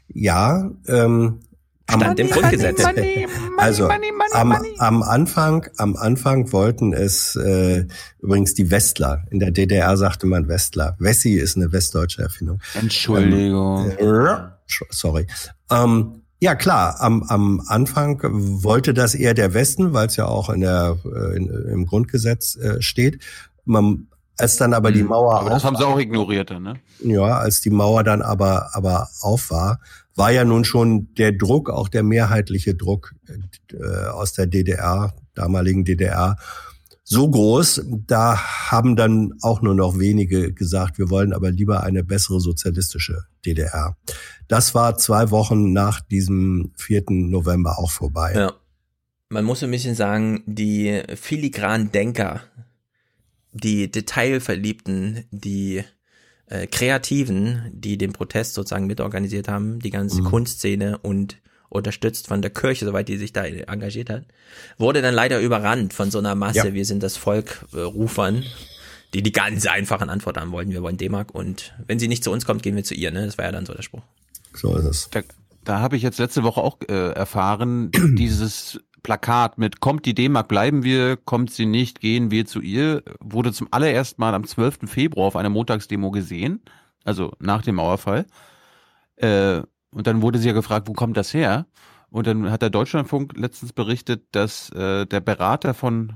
Ja, 0.08 0.70
ähm, 0.86 1.40
Stand 1.96 2.20
im 2.20 2.30
Grundgesetz. 2.30 2.82
also 3.56 3.88
am, 4.32 4.56
am 4.78 5.02
Anfang, 5.02 5.66
am 5.76 5.96
Anfang 5.96 6.52
wollten 6.52 6.92
es 6.92 7.36
äh, 7.36 7.86
übrigens 8.20 8.54
die 8.54 8.70
Westler. 8.70 9.24
In 9.30 9.38
der 9.38 9.50
DDR 9.50 9.96
sagte 9.96 10.26
man 10.26 10.48
Westler. 10.48 10.96
Wessi 10.98 11.34
ist 11.34 11.56
eine 11.56 11.72
westdeutsche 11.72 12.22
Erfindung. 12.22 12.60
Entschuldigung. 12.74 13.92
Ähm, 13.98 14.52
sorry. 14.90 15.26
Ähm, 15.70 16.22
ja 16.40 16.56
klar, 16.56 16.96
am, 17.00 17.22
am 17.22 17.62
Anfang 17.68 18.20
wollte 18.22 18.94
das 18.94 19.14
eher 19.14 19.32
der 19.32 19.54
Westen, 19.54 19.92
weil 19.92 20.08
es 20.08 20.16
ja 20.16 20.26
auch 20.26 20.50
in 20.50 20.62
der 20.62 20.98
äh, 21.04 21.36
in, 21.36 21.48
im 21.48 21.86
Grundgesetz 21.86 22.56
äh, 22.56 22.82
steht. 22.82 23.22
Man, 23.64 24.08
als 24.38 24.56
dann 24.56 24.74
aber 24.74 24.92
die 24.92 25.02
Mauer 25.02 25.34
Mhm. 25.34 25.46
Aber 25.46 25.50
das 25.50 25.64
haben 25.64 25.76
sie 25.76 25.86
auch 25.86 25.98
ignoriert, 25.98 26.50
dann, 26.50 26.62
ne? 26.62 26.74
ja, 27.04 27.38
als 27.38 27.60
die 27.60 27.70
Mauer 27.70 28.02
dann 28.04 28.22
aber, 28.22 28.74
aber 28.74 29.08
auf 29.20 29.50
war, 29.50 29.80
war 30.14 30.30
ja 30.30 30.44
nun 30.44 30.64
schon 30.64 31.14
der 31.14 31.32
Druck, 31.32 31.70
auch 31.70 31.88
der 31.88 32.02
mehrheitliche 32.02 32.74
Druck 32.74 33.14
äh, 33.72 34.06
aus 34.08 34.32
der 34.32 34.46
DDR, 34.46 35.14
damaligen 35.34 35.84
DDR, 35.84 36.36
so 37.04 37.28
groß, 37.28 37.84
da 38.06 38.38
haben 38.70 38.96
dann 38.96 39.34
auch 39.42 39.60
nur 39.60 39.74
noch 39.74 39.98
wenige 39.98 40.52
gesagt, 40.52 40.98
wir 40.98 41.10
wollen 41.10 41.32
aber 41.32 41.50
lieber 41.50 41.82
eine 41.82 42.04
bessere 42.04 42.40
sozialistische 42.40 43.24
DDR. 43.44 43.96
Das 44.48 44.74
war 44.74 44.96
zwei 44.96 45.30
Wochen 45.30 45.72
nach 45.72 46.00
diesem 46.00 46.72
4. 46.76 47.04
November 47.08 47.78
auch 47.78 47.90
vorbei. 47.90 48.34
Ja. 48.34 48.52
Man 49.28 49.44
muss 49.44 49.62
ein 49.62 49.70
bisschen 49.70 49.94
sagen, 49.94 50.42
die 50.46 51.02
filigranen 51.14 51.90
Denker, 51.90 52.42
die 53.52 53.90
Detailverliebten, 53.90 55.24
die 55.30 55.84
äh, 56.46 56.66
Kreativen, 56.66 57.70
die 57.72 57.98
den 57.98 58.12
Protest 58.12 58.54
sozusagen 58.54 58.86
mitorganisiert 58.86 59.48
haben, 59.48 59.78
die 59.80 59.90
ganze 59.90 60.20
Mhm. 60.22 60.26
Kunstszene 60.26 60.98
und 60.98 61.36
unterstützt 61.68 62.28
von 62.28 62.42
der 62.42 62.50
Kirche, 62.50 62.84
soweit 62.84 63.08
die 63.08 63.16
sich 63.16 63.32
da 63.32 63.44
engagiert 63.44 64.10
hat, 64.10 64.24
wurde 64.76 65.00
dann 65.00 65.14
leider 65.14 65.40
überrannt 65.40 65.94
von 65.94 66.10
so 66.10 66.18
einer 66.18 66.34
Masse, 66.34 66.58
Ja. 66.68 66.74
wir 66.74 66.84
sind 66.84 67.02
das 67.02 67.16
Volk 67.16 67.64
äh, 67.72 67.80
Rufern, 67.80 68.44
die 69.14 69.22
die 69.22 69.32
ganz 69.32 69.66
einfachen 69.66 70.10
Antwort 70.10 70.36
haben 70.38 70.52
wollten, 70.52 70.70
wir 70.72 70.82
wollen 70.82 70.96
D-Mark 70.98 71.34
und 71.34 71.74
wenn 71.86 71.98
sie 71.98 72.08
nicht 72.08 72.24
zu 72.24 72.30
uns 72.30 72.44
kommt, 72.44 72.62
gehen 72.62 72.76
wir 72.76 72.84
zu 72.84 72.94
ihr, 72.94 73.10
ne? 73.10 73.24
Das 73.24 73.38
war 73.38 73.46
ja 73.46 73.52
dann 73.52 73.64
so 73.66 73.72
der 73.74 73.82
Spruch. 73.82 74.02
So 74.54 74.76
ist 74.76 74.84
es. 74.84 75.08
Da, 75.10 75.20
da 75.64 75.78
habe 75.80 75.96
ich 75.96 76.02
jetzt 76.02 76.18
letzte 76.18 76.42
Woche 76.42 76.60
auch 76.60 76.78
äh, 76.88 77.12
erfahren, 77.12 77.90
dieses 78.18 78.80
Plakat 79.02 79.58
mit 79.58 79.80
kommt 79.80 80.06
die 80.06 80.14
D-Mark, 80.14 80.48
bleiben 80.48 80.84
wir, 80.84 81.16
kommt 81.16 81.50
sie 81.50 81.66
nicht, 81.66 82.00
gehen 82.00 82.30
wir 82.30 82.46
zu 82.46 82.60
ihr, 82.60 83.02
wurde 83.20 83.52
zum 83.52 83.68
allerersten 83.70 84.20
Mal 84.20 84.34
am 84.34 84.46
12. 84.46 84.80
Februar 84.86 85.26
auf 85.26 85.36
einer 85.36 85.48
Montagsdemo 85.48 86.10
gesehen, 86.10 86.60
also 87.04 87.32
nach 87.40 87.62
dem 87.62 87.76
Mauerfall. 87.76 88.26
Äh, 89.16 89.62
und 89.90 90.06
dann 90.06 90.22
wurde 90.22 90.38
sie 90.38 90.48
ja 90.48 90.54
gefragt, 90.54 90.88
wo 90.88 90.92
kommt 90.92 91.16
das 91.16 91.34
her? 91.34 91.66
Und 92.10 92.26
dann 92.26 92.50
hat 92.50 92.62
der 92.62 92.70
Deutschlandfunk 92.70 93.36
letztens 93.36 93.72
berichtet, 93.72 94.24
dass 94.32 94.70
äh, 94.70 95.06
der 95.06 95.20
Berater 95.20 95.74
von 95.74 96.14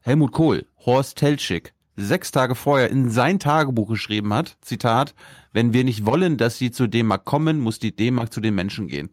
Helmut 0.00 0.32
Kohl, 0.32 0.66
Horst 0.84 1.18
Teltschik, 1.18 1.74
sechs 1.96 2.30
Tage 2.30 2.54
vorher 2.54 2.90
in 2.90 3.10
sein 3.10 3.38
Tagebuch 3.38 3.88
geschrieben 3.88 4.32
hat, 4.32 4.56
Zitat, 4.60 5.14
wenn 5.52 5.72
wir 5.72 5.84
nicht 5.84 6.06
wollen, 6.06 6.36
dass 6.36 6.56
sie 6.58 6.70
zur 6.70 6.88
D-Mark 6.88 7.24
kommen, 7.24 7.60
muss 7.60 7.78
die 7.78 7.94
D-Mark 7.94 8.32
zu 8.32 8.40
den 8.40 8.54
Menschen 8.54 8.86
gehen. 8.86 9.10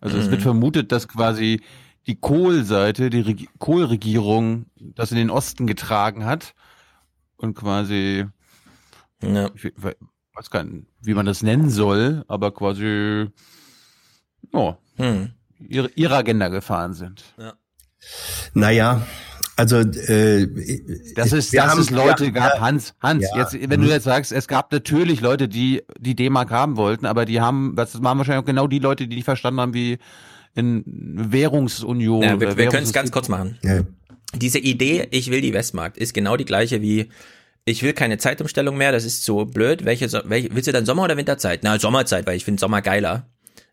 Also 0.00 0.18
es 0.18 0.26
Mhm. 0.26 0.30
wird 0.32 0.42
vermutet, 0.42 0.92
dass 0.92 1.08
quasi 1.08 1.62
die 2.06 2.16
Kohl-Seite, 2.20 3.10
die 3.10 3.20
Reg 3.20 3.48
Kohl-Regierung 3.58 4.66
das 4.76 5.10
in 5.10 5.16
den 5.16 5.30
Osten 5.30 5.66
getragen 5.66 6.24
hat 6.24 6.54
und 7.36 7.54
quasi, 7.54 8.26
Ja. 9.22 9.50
ich 9.54 9.64
we- 9.76 9.96
weiß 10.34 10.50
gar 10.50 10.64
nicht, 10.64 10.86
wie 11.00 11.14
man 11.14 11.26
das 11.26 11.42
nennen 11.42 11.70
soll, 11.70 12.24
aber 12.28 12.52
quasi, 12.52 13.26
ja, 14.52 14.78
Hm. 14.96 15.30
ihre, 15.58 15.88
ihre 15.94 16.16
Agenda 16.16 16.48
gefahren 16.48 16.92
sind. 16.94 17.24
Naja, 18.54 19.02
also 19.56 19.76
äh, 19.78 20.46
Das 21.14 21.32
ist, 21.32 21.54
dass 21.56 21.70
haben- 21.72 21.80
es 21.80 21.90
Leute 21.90 22.26
ja, 22.26 22.30
gab, 22.30 22.54
ja, 22.56 22.60
Hans, 22.60 22.94
Hans, 23.00 23.24
ja, 23.30 23.38
jetzt, 23.38 23.54
wenn 23.54 23.80
du 23.80 23.86
mhm. 23.86 23.92
jetzt 23.92 24.04
sagst, 24.04 24.32
es 24.32 24.46
gab 24.48 24.70
natürlich 24.70 25.20
Leute, 25.20 25.48
die 25.48 25.82
die 25.98 26.14
D-Mark 26.14 26.50
haben 26.50 26.76
wollten, 26.76 27.06
aber 27.06 27.24
die 27.24 27.40
haben, 27.40 27.74
das 27.74 28.02
waren 28.02 28.18
wahrscheinlich 28.18 28.42
auch 28.42 28.46
genau 28.46 28.66
die 28.66 28.78
Leute, 28.78 29.08
die 29.08 29.16
nicht 29.16 29.24
verstanden 29.24 29.60
haben, 29.60 29.74
wie 29.74 29.98
in 30.56 30.82
Währungsunion. 30.86 32.22
Ja, 32.22 32.40
wir, 32.40 32.56
wir 32.56 32.66
können 32.68 32.82
es 32.84 32.92
ganz 32.92 33.10
kurz 33.10 33.28
machen. 33.28 33.58
Ja. 33.62 33.80
Diese 34.34 34.58
Idee, 34.58 35.06
ich 35.10 35.30
will 35.30 35.40
die 35.40 35.52
Westmarkt, 35.52 35.96
ist 35.98 36.12
genau 36.14 36.36
die 36.36 36.44
gleiche 36.44 36.82
wie 36.82 37.08
ich 37.68 37.82
will 37.82 37.94
keine 37.94 38.16
Zeitumstellung 38.18 38.76
mehr, 38.76 38.92
das 38.92 39.04
ist 39.04 39.24
so 39.24 39.44
blöd. 39.44 39.84
Welche, 39.84 40.08
So- 40.08 40.20
welche 40.24 40.54
willst 40.54 40.68
du 40.68 40.72
dann 40.72 40.86
Sommer 40.86 41.02
oder 41.02 41.16
Winterzeit? 41.16 41.60
Na, 41.64 41.80
Sommerzeit, 41.80 42.24
weil 42.26 42.36
ich 42.36 42.44
finde 42.44 42.60
Sommer 42.60 42.80
geiler. 42.80 43.26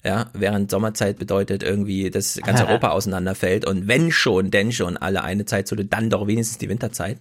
Ja, 0.04 0.32
während 0.34 0.72
Sommerzeit 0.72 1.20
bedeutet 1.20 1.62
irgendwie, 1.64 2.10
dass 2.10 2.40
ganz 2.44 2.60
Europa 2.60 2.90
auseinanderfällt 2.90 3.66
und 3.66 3.88
wenn 3.88 4.12
schon, 4.12 4.50
denn 4.52 4.72
schon 4.72 4.98
alle 4.98 5.24
eine 5.24 5.46
Zeitzone, 5.46 5.86
dann 5.86 6.10
doch 6.10 6.26
wenigstens 6.28 6.58
die 6.58 6.70
Winterzeit. 6.70 7.20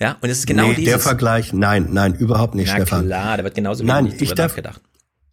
Ja, 0.00 0.16
und 0.22 0.30
es 0.30 0.38
ist 0.38 0.46
genau 0.46 0.68
nee, 0.68 0.74
dieses. 0.74 0.92
der 0.92 0.98
Vergleich, 1.00 1.52
nein, 1.52 1.88
nein, 1.90 2.14
überhaupt 2.14 2.54
nicht, 2.54 2.68
Na 2.68 2.76
Stefan. 2.76 3.06
klar, 3.06 3.36
da 3.36 3.44
wird 3.44 3.54
genauso 3.54 3.84
Nein, 3.84 4.06
ich 4.06 4.16
drüber 4.16 4.34
darf- 4.34 4.50
nachgedacht. 4.52 4.80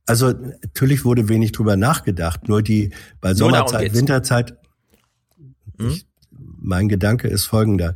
Also 0.08 0.32
natürlich 0.32 1.06
wurde 1.06 1.30
wenig 1.30 1.52
drüber 1.52 1.76
nachgedacht, 1.76 2.48
nur 2.48 2.64
die 2.64 2.92
bei 3.22 3.30
Nur 3.30 3.38
Sommerzeit, 3.38 3.82
geht's. 3.82 3.94
Hm? 3.94 4.00
Winterzeit. 4.00 4.58
Ich, 5.78 6.08
mein 6.32 6.90
Gedanke 6.90 7.28
ist 7.28 7.46
folgender: 7.46 7.94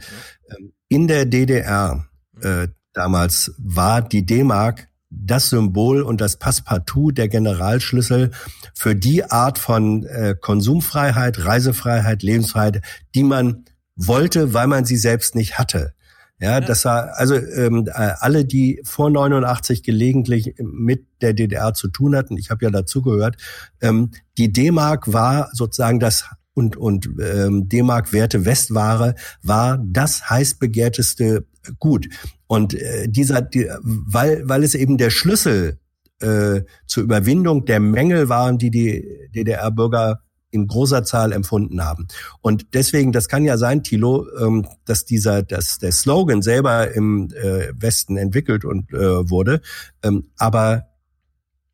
Ähm, 0.50 0.74
In 0.90 1.08
der 1.08 1.26
DDR 1.26 2.06
äh, 2.42 2.68
damals 2.94 3.54
war 3.58 4.02
die 4.02 4.26
D-Mark 4.26 4.88
das 5.10 5.50
Symbol 5.50 6.02
und 6.02 6.22
das 6.22 6.38
Passepartout 6.38 7.12
der 7.12 7.28
Generalschlüssel 7.28 8.32
für 8.74 8.96
die 8.96 9.26
Art 9.26 9.60
von 9.60 10.06
äh, 10.06 10.36
Konsumfreiheit, 10.40 11.44
Reisefreiheit, 11.46 12.24
Lebensfreiheit, 12.24 12.82
die 13.14 13.24
man 13.24 13.66
wollte, 13.96 14.54
weil 14.54 14.68
man 14.68 14.86
sie 14.86 14.96
selbst 14.96 15.36
nicht 15.36 15.58
hatte. 15.58 15.94
Ja, 16.42 16.60
das 16.60 16.86
war 16.86 17.12
also 17.18 17.36
ähm, 17.36 17.88
äh, 17.88 18.14
alle, 18.20 18.46
die 18.46 18.82
vor 18.84 19.12
89 19.12 19.84
gelegentlich 19.84 20.56
mit 20.58 21.06
der 21.22 21.34
DDR 21.34 21.76
zu 21.76 21.88
tun 21.88 22.16
hatten. 22.16 22.36
Ich 22.36 22.50
habe 22.50 22.66
ja 22.66 22.72
dazugehört. 22.72 23.38
Ähm, 23.80 24.10
die 24.40 24.52
D-Mark 24.52 25.14
war 25.14 25.50
sozusagen 25.54 26.00
das 26.00 26.26
und 26.56 26.78
und 26.78 27.08
ähm, 27.22 27.70
D-Mark 27.70 28.12
Werte 28.12 28.44
Westware 28.44 29.14
war 29.44 29.78
das 29.86 30.32
heiß 30.32 30.56
begehrteste 30.56 31.46
Gut. 31.78 32.10
Und 32.48 32.74
äh, 32.74 33.08
dieser, 33.08 33.44
die, 33.44 33.70
weil 33.84 34.42
weil 34.50 34.64
es 34.64 34.74
eben 34.74 34.98
der 34.98 35.12
Schlüssel 35.12 35.78
äh, 36.22 36.62
zur 36.88 37.04
Überwindung 37.04 37.66
der 37.66 37.80
Mängel 37.80 38.30
waren, 38.30 38.58
die 38.58 38.72
die 38.72 39.30
DDR-Bürger 39.36 40.22
in 40.52 40.68
großer 40.68 41.04
Zahl 41.04 41.32
empfunden 41.32 41.84
haben. 41.84 42.08
Und 42.42 42.74
deswegen, 42.74 43.12
das 43.12 43.28
kann 43.28 43.46
ja 43.46 43.58
sein, 43.58 43.84
Thilo, 43.84 44.28
ähm, 44.40 44.68
dass 44.86 45.06
dieser, 45.06 45.44
dass 45.44 45.80
der 45.80 45.92
Slogan 45.92 46.42
selber 46.42 46.94
im 46.94 47.30
äh, 47.32 47.72
Westen 47.76 48.18
entwickelt 48.18 48.66
und 48.66 48.94
äh, 48.94 49.30
wurde, 49.30 49.62
ähm, 50.04 50.30
aber 50.38 50.88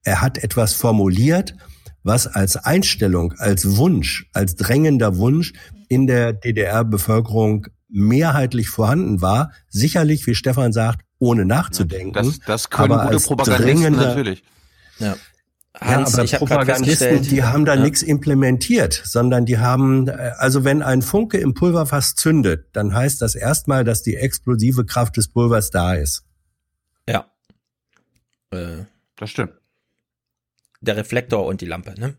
er 0.03 0.21
hat 0.21 0.37
etwas 0.37 0.73
formuliert, 0.73 1.55
was 2.03 2.27
als 2.27 2.55
Einstellung, 2.55 3.33
als 3.37 3.77
Wunsch, 3.77 4.29
als 4.33 4.55
drängender 4.55 5.17
Wunsch 5.17 5.53
in 5.89 6.07
der 6.07 6.31
DDR-Bevölkerung 6.33 7.67
mehrheitlich 7.89 8.69
vorhanden 8.69 9.21
war. 9.21 9.51
Sicherlich, 9.67 10.25
wie 10.27 10.35
Stefan 10.35 10.71
sagt, 10.71 11.01
ohne 11.19 11.45
nachzudenken. 11.45 12.13
Das, 12.13 12.39
das 12.45 12.69
können 12.69 12.93
aber 12.93 13.03
gute 13.03 13.15
als 13.15 13.23
Propagandisten 13.25 13.95
natürlich. 13.95 14.43
Ja. 14.99 15.15
Ja, 15.81 15.87
Hans, 15.87 16.13
aber 16.13 16.23
ich 16.23 16.31
gerade 16.31 16.45
Propagandisten, 16.45 17.21
die 17.21 17.43
haben 17.43 17.65
da 17.65 17.75
ja. 17.75 17.81
nichts 17.81 18.01
implementiert, 18.01 19.01
sondern 19.03 19.45
die 19.45 19.57
haben, 19.57 20.07
äh, 20.07 20.31
also 20.37 20.63
wenn 20.63 20.81
ein 20.81 21.01
Funke 21.01 21.37
im 21.37 21.53
Pulverfass 21.53 22.15
zündet, 22.15 22.67
dann 22.73 22.93
heißt 22.93 23.21
das 23.21 23.35
erstmal, 23.35 23.83
dass 23.83 24.01
die 24.03 24.15
explosive 24.15 24.85
Kraft 24.85 25.17
des 25.17 25.27
Pulvers 25.27 25.69
da 25.69 25.93
ist. 25.93 26.23
Ja. 27.07 27.25
Äh, 28.51 28.85
Das 29.17 29.29
stimmt. 29.29 29.53
der 30.81 30.97
Reflektor 30.97 31.45
und 31.45 31.61
die 31.61 31.65
Lampe, 31.65 31.93
ne? 31.99 32.15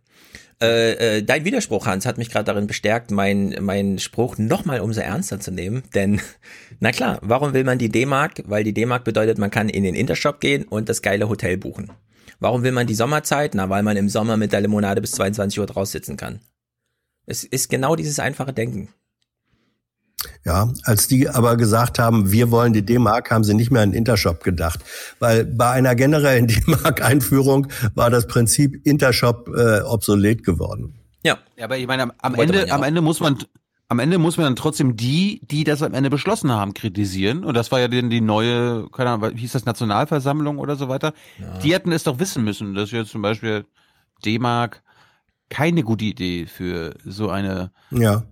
Äh, 0.60 1.18
äh, 1.18 1.22
dein 1.22 1.44
Widerspruch, 1.44 1.86
Hans, 1.86 2.04
hat 2.04 2.18
mich 2.18 2.30
gerade 2.30 2.44
darin 2.44 2.66
bestärkt, 2.66 3.12
mein, 3.12 3.56
mein 3.60 4.00
Spruch 4.00 4.38
nochmal 4.38 4.80
umso 4.80 5.00
ernster 5.00 5.38
zu 5.38 5.52
nehmen. 5.52 5.84
Denn, 5.94 6.20
na 6.80 6.90
klar, 6.90 7.20
warum 7.22 7.54
will 7.54 7.62
man 7.62 7.78
die 7.78 7.88
D-Mark? 7.88 8.42
Weil 8.46 8.64
die 8.64 8.74
D-Mark 8.74 9.04
bedeutet, 9.04 9.38
man 9.38 9.50
kann 9.50 9.68
in 9.68 9.84
den 9.84 9.94
Intershop 9.94 10.40
gehen 10.40 10.64
und 10.64 10.88
das 10.88 11.02
geile 11.02 11.28
Hotel 11.28 11.56
buchen. 11.56 11.92
Warum 12.40 12.62
will 12.62 12.72
man 12.72 12.86
die 12.86 12.94
Sommerzeit? 12.94 13.54
Na, 13.54 13.68
weil 13.68 13.82
man 13.82 13.96
im 13.96 14.08
Sommer 14.08 14.36
mit 14.36 14.52
der 14.52 14.60
Limonade 14.60 15.00
bis 15.00 15.12
22 15.12 15.58
Uhr 15.58 15.66
draus 15.66 15.92
sitzen 15.92 16.16
kann. 16.16 16.40
Es 17.26 17.44
ist 17.44 17.68
genau 17.68 17.96
dieses 17.96 18.20
einfache 18.20 18.52
Denken. 18.52 18.88
Ja, 20.44 20.72
als 20.84 21.06
die 21.08 21.28
aber 21.28 21.56
gesagt 21.56 21.98
haben, 21.98 22.32
wir 22.32 22.50
wollen 22.50 22.72
die 22.72 22.84
D-Mark, 22.84 23.30
haben 23.30 23.44
sie 23.44 23.54
nicht 23.54 23.70
mehr 23.70 23.82
an 23.82 23.92
Intershop 23.92 24.42
gedacht. 24.42 24.80
Weil 25.18 25.44
bei 25.44 25.70
einer 25.70 25.94
generellen 25.94 26.46
D-Mark-Einführung 26.48 27.68
war 27.94 28.10
das 28.10 28.26
Prinzip 28.26 28.84
Intershop 28.86 29.48
äh, 29.54 29.80
obsolet 29.82 30.44
geworden. 30.44 30.94
Ja. 31.22 31.38
Ja, 31.56 31.64
aber 31.64 31.76
ich 31.76 31.86
meine, 31.86 32.04
am, 32.04 32.12
am 32.18 32.34
Ende, 32.34 32.66
ja 32.66 32.74
am. 32.74 32.82
Ende 32.82 33.00
muss 33.00 33.20
man, 33.20 33.38
am 33.88 33.98
Ende 33.98 34.18
muss 34.18 34.36
man 34.36 34.44
dann 34.44 34.56
trotzdem 34.56 34.96
die, 34.96 35.40
die 35.42 35.64
das 35.64 35.82
am 35.82 35.94
Ende 35.94 36.10
beschlossen 36.10 36.52
haben, 36.52 36.74
kritisieren. 36.74 37.42
Und 37.42 37.54
das 37.54 37.72
war 37.72 37.80
ja 37.80 37.88
dann 37.88 38.10
die 38.10 38.20
neue, 38.20 38.86
keine 38.90 39.10
Ahnung, 39.10 39.30
wie 39.34 39.40
hieß 39.40 39.52
das, 39.52 39.64
Nationalversammlung 39.64 40.58
oder 40.58 40.76
so 40.76 40.88
weiter. 40.88 41.14
Die 41.62 41.72
hätten 41.72 41.90
es 41.92 42.04
doch 42.04 42.18
wissen 42.18 42.44
müssen, 42.44 42.74
dass 42.74 42.90
jetzt 42.90 43.10
zum 43.10 43.22
Beispiel 43.22 43.64
D-Mark 44.24 44.82
keine 45.48 45.82
gute 45.82 46.04
Idee 46.04 46.44
für 46.44 46.94
so 47.04 47.30
eine 47.30 47.70
Ja. 47.90 48.24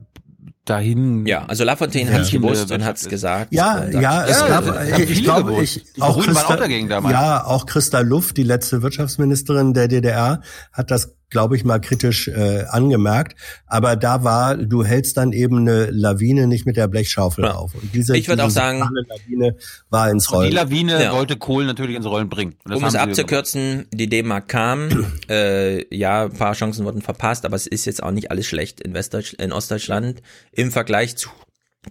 Dahin. 0.67 1.25
Ja, 1.27 1.47
also 1.47 1.65
Lafontaine 1.65 2.13
hat's 2.13 2.27
riechende 2.29 2.49
gewusst 2.49 2.71
und 2.71 2.85
hat's 2.85 3.03
ist. 3.03 3.09
gesagt. 3.09 3.53
Ja, 3.55 3.85
ja, 3.89 4.25
es 4.27 4.41
Ja, 4.41 4.49
gab, 4.49 4.65
das 4.67 4.77
haben 4.93 5.03
ich, 5.03 5.11
ich 5.11 5.25
glaube, 5.25 5.63
ich, 5.63 5.85
Die 5.97 6.03
auch 6.03 6.23
Christa, 6.23 6.45
auch 6.55 6.57
dagegen 6.57 6.89
damals. 6.89 7.13
ja, 7.13 7.45
auch 7.45 7.67
Christa 7.67 8.01
Luft, 8.01 8.37
die 8.37 8.43
letzte 8.43 8.83
Wirtschaftsministerin 8.83 9.73
der 9.75 9.89
DDR, 9.89 10.43
hat 10.73 10.91
das, 10.91 11.15
glaube 11.29 11.57
ich, 11.57 11.65
mal 11.65 11.81
kritisch 11.81 12.29
äh, 12.29 12.65
angemerkt. 12.71 13.37
Aber 13.67 13.97
da 13.97 14.23
war, 14.23 14.57
du 14.57 14.85
hältst 14.85 15.17
dann 15.17 15.33
eben 15.33 15.59
eine 15.59 15.87
Lawine 15.91 16.47
nicht 16.47 16.67
mit 16.67 16.77
der 16.77 16.87
Blechschaufel 16.87 17.45
Ja. 17.45 17.55
auf. 17.57 17.75
Und 17.75 17.93
diese, 17.93 18.17
Ich 18.17 18.29
würd 18.29 18.39
diese 18.39 18.47
auch 18.47 18.51
sagen- 18.51 18.79
Lawine 18.79 19.57
war 19.91 20.09
ins 20.09 20.29
die 20.29 20.35
Rollen. 20.35 20.53
Lawine 20.53 21.03
Ja. 21.03 21.13
wollte 21.13 21.37
Kohl 21.37 21.65
natürlich 21.67 21.97
ins 21.97 22.07
Rollen 22.07 22.29
bringen. 22.29 22.55
Und 22.65 22.71
das 22.73 22.79
Um 22.79 22.85
es 22.87 22.95
abzukürzen, 22.95 23.87
die 23.93 24.09
D-Mark 24.09 24.47
kam, 24.49 24.89
äh, 25.29 25.93
ja, 25.95 26.27
ein 26.27 26.33
paar 26.33 26.53
Chancen 26.55 26.85
wurden 26.85 27.03
verpasst, 27.03 27.45
aber 27.45 27.57
es 27.57 27.67
ist 27.67 27.87
jetzt 27.87 28.03
auch 28.05 28.13
nicht 28.13 28.31
alles 28.31 28.47
schlecht 28.47 28.81
in, 28.81 28.95
Westdeutsch 28.95 29.35
in 29.35 29.53
Ostdeutschland 29.53 30.23
im 30.57 30.73
Vergleich 30.73 31.17
zu, 31.17 31.29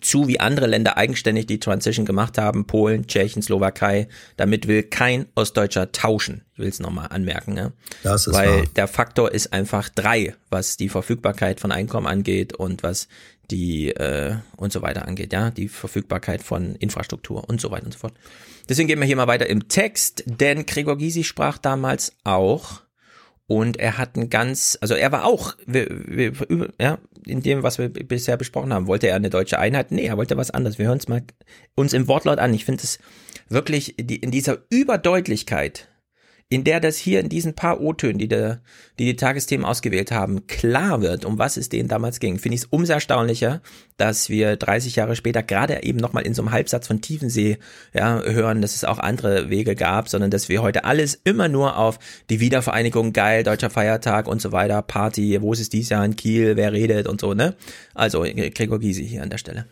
zu 0.02 0.28
wie 0.28 0.40
andere 0.40 0.68
Länder 0.68 0.98
eigenständig 0.98 1.46
die 1.46 1.60
Transition 1.60 2.06
gemacht 2.06 2.38
haben, 2.38 2.68
Polen, 2.68 3.08
Tschechien, 3.08 3.42
Slowakei. 3.42 4.08
Damit 4.36 4.68
will 4.68 4.84
kein 4.84 5.28
Ostdeutscher 5.36 5.92
tauschen. 5.92 6.44
Ich 6.54 6.60
will 6.60 6.68
es 6.68 6.80
nochmal 6.80 7.08
anmerken, 7.12 7.54
ne? 7.54 7.72
Das 8.04 8.28
ist 8.28 8.34
Weil 8.34 8.50
wahr. 8.50 8.66
der 8.76 8.88
Faktor 8.88 9.32
ist 9.32 9.54
einfach 9.54 9.88
drei, 9.90 10.36
was 10.50 10.78
die 10.78 10.90
Verfügbarkeit 10.90 11.60
von 11.60 11.72
Einkommen 11.72 12.08
angeht 12.08 12.54
und 12.54 12.84
was 12.84 13.08
die 13.52 13.92
äh, 13.92 14.36
und 14.58 14.74
so 14.74 14.82
weiter 14.82 15.08
angeht, 15.08 15.32
ja, 15.32 15.52
die 15.52 15.68
Verfügbarkeit 15.68 16.42
von 16.42 16.76
Infrastruktur 16.76 17.48
und 17.48 17.62
so 17.62 17.72
weiter 17.72 17.86
und 17.86 17.94
so 17.94 18.00
fort. 18.00 18.14
Deswegen 18.68 18.88
gehen 18.88 19.00
wir 19.00 19.06
hier 19.06 19.16
mal 19.16 19.28
weiter 19.28 19.48
im 19.48 19.68
Text, 19.68 20.24
denn 20.26 20.66
Gregor 20.66 20.98
Gysi 20.98 21.24
sprach 21.24 21.60
damals 21.60 22.14
auch 22.24 22.82
und 23.48 23.78
er 23.78 23.98
hat 23.98 24.16
ein 24.16 24.30
ganz, 24.30 24.78
also 24.82 24.96
er 24.96 25.12
war 25.12 25.26
auch, 25.26 25.56
ja, 26.80 26.98
in 27.26 27.42
dem, 27.42 27.64
was 27.64 27.78
wir 27.78 27.90
bisher 27.90 28.38
besprochen 28.38 28.74
haben, 28.74 28.88
wollte 28.88 29.08
er 29.08 29.16
eine 29.16 29.30
deutsche 29.30 29.60
Einheit? 29.60 29.92
Nee, 29.92 30.06
er 30.06 30.18
wollte 30.18 30.38
was 30.38 30.52
anderes. 30.52 30.78
Wir 30.78 30.88
hören 30.88 30.98
es 30.98 31.08
mal 31.08 31.24
uns 31.76 31.94
im 31.94 32.08
Wortlaut 32.08 32.40
an. 32.40 32.54
Ich 32.54 32.66
finde 32.66 32.84
es 32.84 33.00
wirklich 33.50 34.00
in 34.00 34.32
dieser 34.32 34.60
Überdeutlichkeit, 34.70 35.88
in 36.48 36.64
der 36.64 36.80
das 36.80 36.98
hier 36.98 37.22
in 37.22 37.30
diesen 37.30 37.56
paar 37.56 37.82
O-Tönen, 37.82 38.20
die, 38.20 38.28
die 38.28 38.56
die 38.98 39.16
Tagesthemen 39.16 39.66
ausgewählt 39.66 40.12
haben, 40.12 40.46
klar 40.46 41.02
wird, 41.02 41.26
um 41.26 41.40
was 41.40 41.58
es 41.58 41.70
denen 41.70 41.90
damals 41.90 42.20
ging, 42.20 42.38
finde 42.38 42.56
ich 42.56 42.62
es 42.62 42.68
umso 42.70 42.94
erstaunlicher, 42.94 43.62
dass 43.98 44.30
wir 44.30 44.56
30 44.56 44.96
Jahre 44.96 45.16
später 45.16 45.42
gerade 45.42 45.82
eben 45.84 45.98
nochmal 45.98 46.24
in 46.24 46.36
so 46.36 46.44
einem 46.44 46.52
Halbsatz 46.52 46.86
von 46.86 47.02
Tiefensee 47.02 47.58
ja, 47.94 48.22
hören, 48.22 48.62
dass 48.62 48.76
es 48.76 48.84
auch 48.84 49.00
andere 49.00 49.50
Wege 49.50 49.76
gab, 49.76 50.08
sondern 50.08 50.30
dass 50.30 50.48
wir 50.48 50.62
heute 50.62 50.86
alles 50.86 51.20
immer 51.24 51.48
nur 51.48 51.78
auf 51.78 51.98
die 52.30 52.40
Wiedervereinigung, 52.40 53.12
geil, 53.12 53.44
deutscher 53.44 53.72
Feiertag 53.72 54.28
und 54.28 54.40
so 54.40 54.52
weiter, 54.52 54.84
Party, 54.84 55.42
wo 55.42 55.52
ist 55.54 55.62
es 55.62 55.70
dieses 55.70 55.90
Jahr 55.90 56.06
in 56.06 56.16
Kiel, 56.16 56.58
wer 56.58 56.74
redet 56.74 57.08
und 57.08 57.22
so, 57.22 57.34
ne? 57.34 57.56
Also 57.96 58.22
Gregor 58.22 58.80
Gysi 58.80 59.08
hier 59.08 59.24
an 59.24 59.32
der 59.32 59.40
Stelle. 59.40 59.66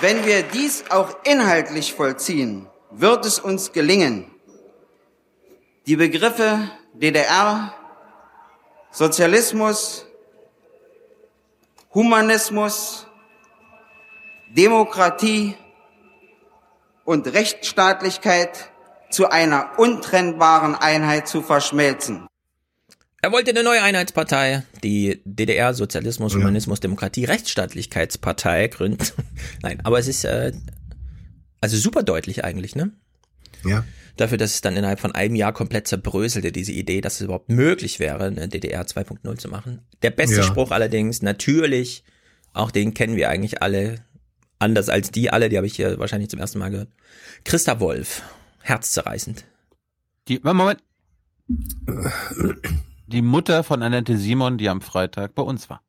Wenn 0.00 0.24
wir 0.24 0.44
dies 0.44 0.84
auch 0.90 1.16
inhaltlich 1.24 1.94
vollziehen, 1.94 2.66
wird 2.92 3.26
es 3.26 3.40
uns 3.40 3.72
gelingen, 3.72 4.26
die 5.88 5.96
Begriffe 5.96 6.70
DDR, 6.92 7.72
Sozialismus, 8.90 10.04
Humanismus, 11.94 13.06
Demokratie 14.50 15.54
und 17.06 17.26
Rechtsstaatlichkeit 17.26 18.70
zu 19.10 19.30
einer 19.30 19.78
untrennbaren 19.78 20.74
Einheit 20.74 21.26
zu 21.26 21.40
verschmelzen. 21.40 22.26
Er 23.22 23.32
wollte 23.32 23.50
eine 23.52 23.62
neue 23.62 23.80
Einheitspartei, 23.80 24.64
die 24.84 25.22
DDR 25.24 25.72
Sozialismus, 25.72 26.34
Humanismus, 26.34 26.80
Demokratie, 26.80 27.24
Rechtsstaatlichkeitspartei 27.24 28.68
gründen. 28.68 29.06
Nein, 29.62 29.80
aber 29.84 29.98
es 29.98 30.06
ist 30.06 30.24
äh, 30.24 30.52
also 31.62 31.78
super 31.78 32.02
deutlich 32.02 32.44
eigentlich, 32.44 32.76
ne? 32.76 32.92
Ja. 33.64 33.84
Dafür, 34.18 34.36
dass 34.36 34.54
es 34.54 34.60
dann 34.60 34.76
innerhalb 34.76 34.98
von 34.98 35.12
einem 35.12 35.36
Jahr 35.36 35.52
komplett 35.52 35.86
zerbröselte, 35.86 36.50
diese 36.50 36.72
Idee, 36.72 37.00
dass 37.00 37.14
es 37.14 37.20
überhaupt 37.22 37.48
möglich 37.48 38.00
wäre, 38.00 38.24
eine 38.24 38.48
DDR 38.48 38.82
2.0 38.84 39.38
zu 39.38 39.48
machen. 39.48 39.86
Der 40.02 40.10
beste 40.10 40.38
Ja. 40.38 40.42
Spruch 40.42 40.72
allerdings, 40.72 41.22
natürlich, 41.22 42.02
auch 42.52 42.72
den 42.72 42.94
kennen 42.94 43.14
wir 43.14 43.30
eigentlich 43.30 43.62
alle, 43.62 44.04
anders 44.58 44.88
als 44.88 45.12
die 45.12 45.30
alle, 45.30 45.48
die 45.48 45.56
habe 45.56 45.68
ich 45.68 45.76
hier 45.76 46.00
wahrscheinlich 46.00 46.30
zum 46.30 46.40
ersten 46.40 46.58
Mal 46.58 46.70
gehört. 46.70 46.88
Christa 47.44 47.78
Wolf, 47.78 48.22
herzzerreißend. 48.62 49.44
Die, 50.26 50.40
Moment. 50.42 50.82
Die 53.06 53.22
Mutter 53.22 53.62
von 53.62 53.82
Annette 53.84 54.18
Simon, 54.18 54.58
die 54.58 54.68
am 54.68 54.80
Freitag 54.80 55.36
bei 55.36 55.42
uns 55.42 55.70
war. 55.70 55.80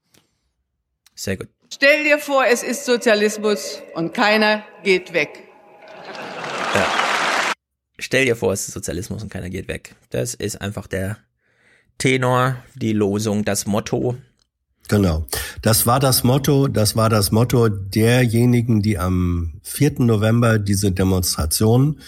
Sehr 1.16 1.36
gut. 1.38 1.50
Stell 1.74 2.04
dir 2.04 2.20
vor, 2.20 2.46
es 2.46 2.62
ist 2.62 2.86
Sozialismus 2.86 3.82
und 3.96 4.14
keiner 4.14 4.64
geht 4.84 5.14
weg. 5.14 5.48
Stell 8.00 8.26
dir 8.26 8.36
vor, 8.36 8.54
es 8.54 8.68
ist 8.68 8.74
Sozialismus 8.74 9.22
und 9.22 9.30
keiner 9.30 9.50
geht 9.50 9.68
weg. 9.68 9.96
Das 10.10 10.34
ist 10.34 10.62
einfach 10.62 10.88
der 10.88 11.18
Tenor, 11.98 12.56
die 12.76 12.94
Losung, 12.94 13.46
das 13.46 13.66
Motto. 13.66 14.16
Genau. 14.88 15.28
Das 15.62 15.86
war 15.86 16.00
das 16.00 16.24
Motto, 16.24 16.68
das 16.68 16.96
war 16.96 17.10
das 17.10 17.32
Motto 17.32 17.70
derjenigen, 17.70 18.82
die 18.82 18.98
am 18.98 19.60
4. 19.64 20.00
November 20.00 20.58
diese 20.58 20.92
Demonstration 20.92 22.00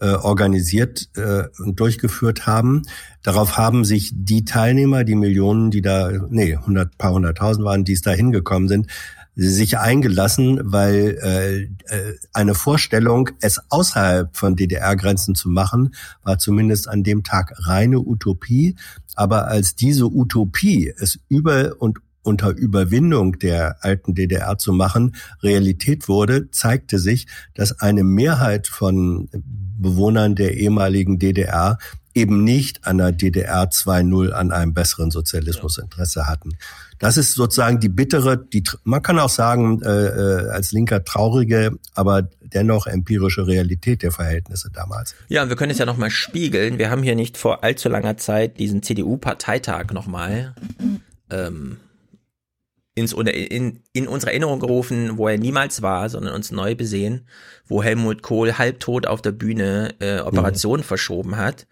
äh, 0.00 0.10
organisiert 0.10 1.08
äh, 1.16 1.44
und 1.58 1.80
durchgeführt 1.80 2.46
haben. 2.46 2.82
Darauf 3.24 3.56
haben 3.56 3.84
sich 3.84 4.12
die 4.14 4.44
Teilnehmer, 4.44 5.02
die 5.02 5.16
Millionen, 5.16 5.72
die 5.72 5.82
da, 5.82 6.12
nee, 6.28 6.56
hundert, 6.56 6.96
paar 6.98 7.12
hunderttausend 7.12 7.64
waren, 7.64 7.84
die 7.84 7.94
es 7.94 8.02
da 8.02 8.12
hingekommen 8.12 8.68
sind, 8.68 8.86
sich 9.40 9.78
eingelassen, 9.78 10.58
weil 10.64 11.16
äh, 11.22 11.94
äh, 11.94 12.14
eine 12.32 12.56
Vorstellung, 12.56 13.30
es 13.40 13.60
außerhalb 13.70 14.36
von 14.36 14.56
DDR-Grenzen 14.56 15.36
zu 15.36 15.48
machen, 15.48 15.94
war 16.24 16.38
zumindest 16.38 16.88
an 16.88 17.04
dem 17.04 17.22
Tag 17.22 17.52
reine 17.56 18.00
Utopie. 18.00 18.74
Aber 19.14 19.46
als 19.46 19.76
diese 19.76 20.06
Utopie, 20.06 20.92
es 20.98 21.20
über 21.28 21.76
und 21.78 21.98
unter 22.22 22.50
Überwindung 22.50 23.38
der 23.38 23.84
alten 23.84 24.14
DDR 24.14 24.58
zu 24.58 24.72
machen, 24.72 25.14
Realität 25.40 26.08
wurde, 26.08 26.50
zeigte 26.50 26.98
sich, 26.98 27.28
dass 27.54 27.80
eine 27.80 28.02
Mehrheit 28.02 28.66
von 28.66 29.28
Bewohnern 29.78 30.34
der 30.34 30.56
ehemaligen 30.56 31.20
DDR 31.20 31.78
eben 32.18 32.44
nicht 32.44 32.86
an 32.86 32.98
der 32.98 33.12
DDR 33.12 33.70
2.0 33.70 34.32
an 34.32 34.52
einem 34.52 34.74
besseren 34.74 35.10
Sozialismus 35.10 35.78
Interesse 35.78 36.26
hatten. 36.26 36.50
Das 36.98 37.16
ist 37.16 37.34
sozusagen 37.34 37.78
die 37.78 37.88
bittere, 37.88 38.36
die 38.36 38.64
man 38.82 39.02
kann 39.02 39.18
auch 39.20 39.28
sagen 39.28 39.80
äh, 39.82 39.88
äh, 39.88 40.50
als 40.50 40.72
Linker 40.72 41.04
traurige, 41.04 41.78
aber 41.94 42.28
dennoch 42.40 42.88
empirische 42.88 43.46
Realität 43.46 44.02
der 44.02 44.10
Verhältnisse 44.10 44.70
damals. 44.72 45.14
Ja, 45.28 45.44
und 45.44 45.48
wir 45.48 45.56
können 45.56 45.70
es 45.70 45.78
ja 45.78 45.86
nochmal 45.86 46.10
spiegeln. 46.10 46.78
Wir 46.78 46.90
haben 46.90 47.04
hier 47.04 47.14
nicht 47.14 47.36
vor 47.36 47.62
allzu 47.62 47.88
langer 47.88 48.16
Zeit 48.16 48.58
diesen 48.58 48.82
CDU-Parteitag 48.82 49.92
nochmal 49.92 50.54
ähm, 51.30 51.76
ins, 52.96 53.12
in, 53.12 53.80
in 53.92 54.08
unsere 54.08 54.32
Erinnerung 54.32 54.58
gerufen, 54.58 55.18
wo 55.18 55.28
er 55.28 55.38
niemals 55.38 55.82
war, 55.82 56.08
sondern 56.08 56.34
uns 56.34 56.50
neu 56.50 56.74
besehen, 56.74 57.28
wo 57.68 57.80
Helmut 57.80 58.22
Kohl 58.22 58.58
halbtot 58.58 59.06
auf 59.06 59.22
der 59.22 59.32
Bühne 59.32 59.94
äh, 60.00 60.18
Operationen 60.18 60.82
mhm. 60.82 60.88
verschoben 60.88 61.36
hat 61.36 61.68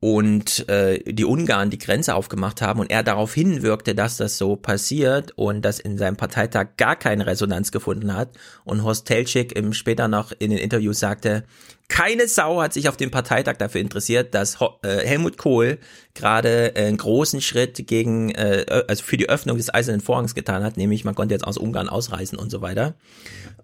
und 0.00 0.68
äh, 0.68 1.02
die 1.04 1.24
Ungarn 1.24 1.70
die 1.70 1.78
Grenze 1.78 2.14
aufgemacht 2.14 2.62
haben 2.62 2.78
und 2.78 2.90
er 2.90 3.02
darauf 3.02 3.34
hinwirkte, 3.34 3.96
dass 3.96 4.16
das 4.16 4.38
so 4.38 4.54
passiert 4.54 5.32
und 5.36 5.62
das 5.62 5.80
in 5.80 5.98
seinem 5.98 6.16
Parteitag 6.16 6.76
gar 6.76 6.94
keine 6.94 7.26
Resonanz 7.26 7.72
gefunden 7.72 8.14
hat 8.14 8.30
und 8.64 8.84
Horst 8.84 9.06
Telschik 9.06 9.56
im 9.56 9.72
später 9.72 10.06
noch 10.06 10.30
in 10.38 10.50
den 10.50 10.58
Interviews 10.58 11.00
sagte, 11.00 11.44
keine 11.88 12.28
Sau 12.28 12.60
hat 12.62 12.74
sich 12.74 12.88
auf 12.88 12.96
dem 12.96 13.10
Parteitag 13.10 13.56
dafür 13.56 13.80
interessiert, 13.80 14.34
dass 14.34 14.58
äh, 14.82 14.98
Helmut 15.04 15.36
Kohl 15.36 15.78
gerade 16.14 16.74
einen 16.76 16.98
großen 16.98 17.40
Schritt 17.40 17.88
gegen, 17.88 18.30
äh, 18.30 18.84
also 18.86 19.02
für 19.02 19.16
die 19.16 19.28
Öffnung 19.28 19.56
des 19.56 19.72
Eisernen 19.72 20.02
Vorhangs 20.02 20.34
getan 20.34 20.62
hat, 20.62 20.76
nämlich 20.76 21.04
man 21.04 21.16
konnte 21.16 21.34
jetzt 21.34 21.44
aus 21.46 21.58
Ungarn 21.58 21.88
ausreisen 21.88 22.38
und 22.38 22.50
so 22.50 22.60
weiter. 22.60 22.94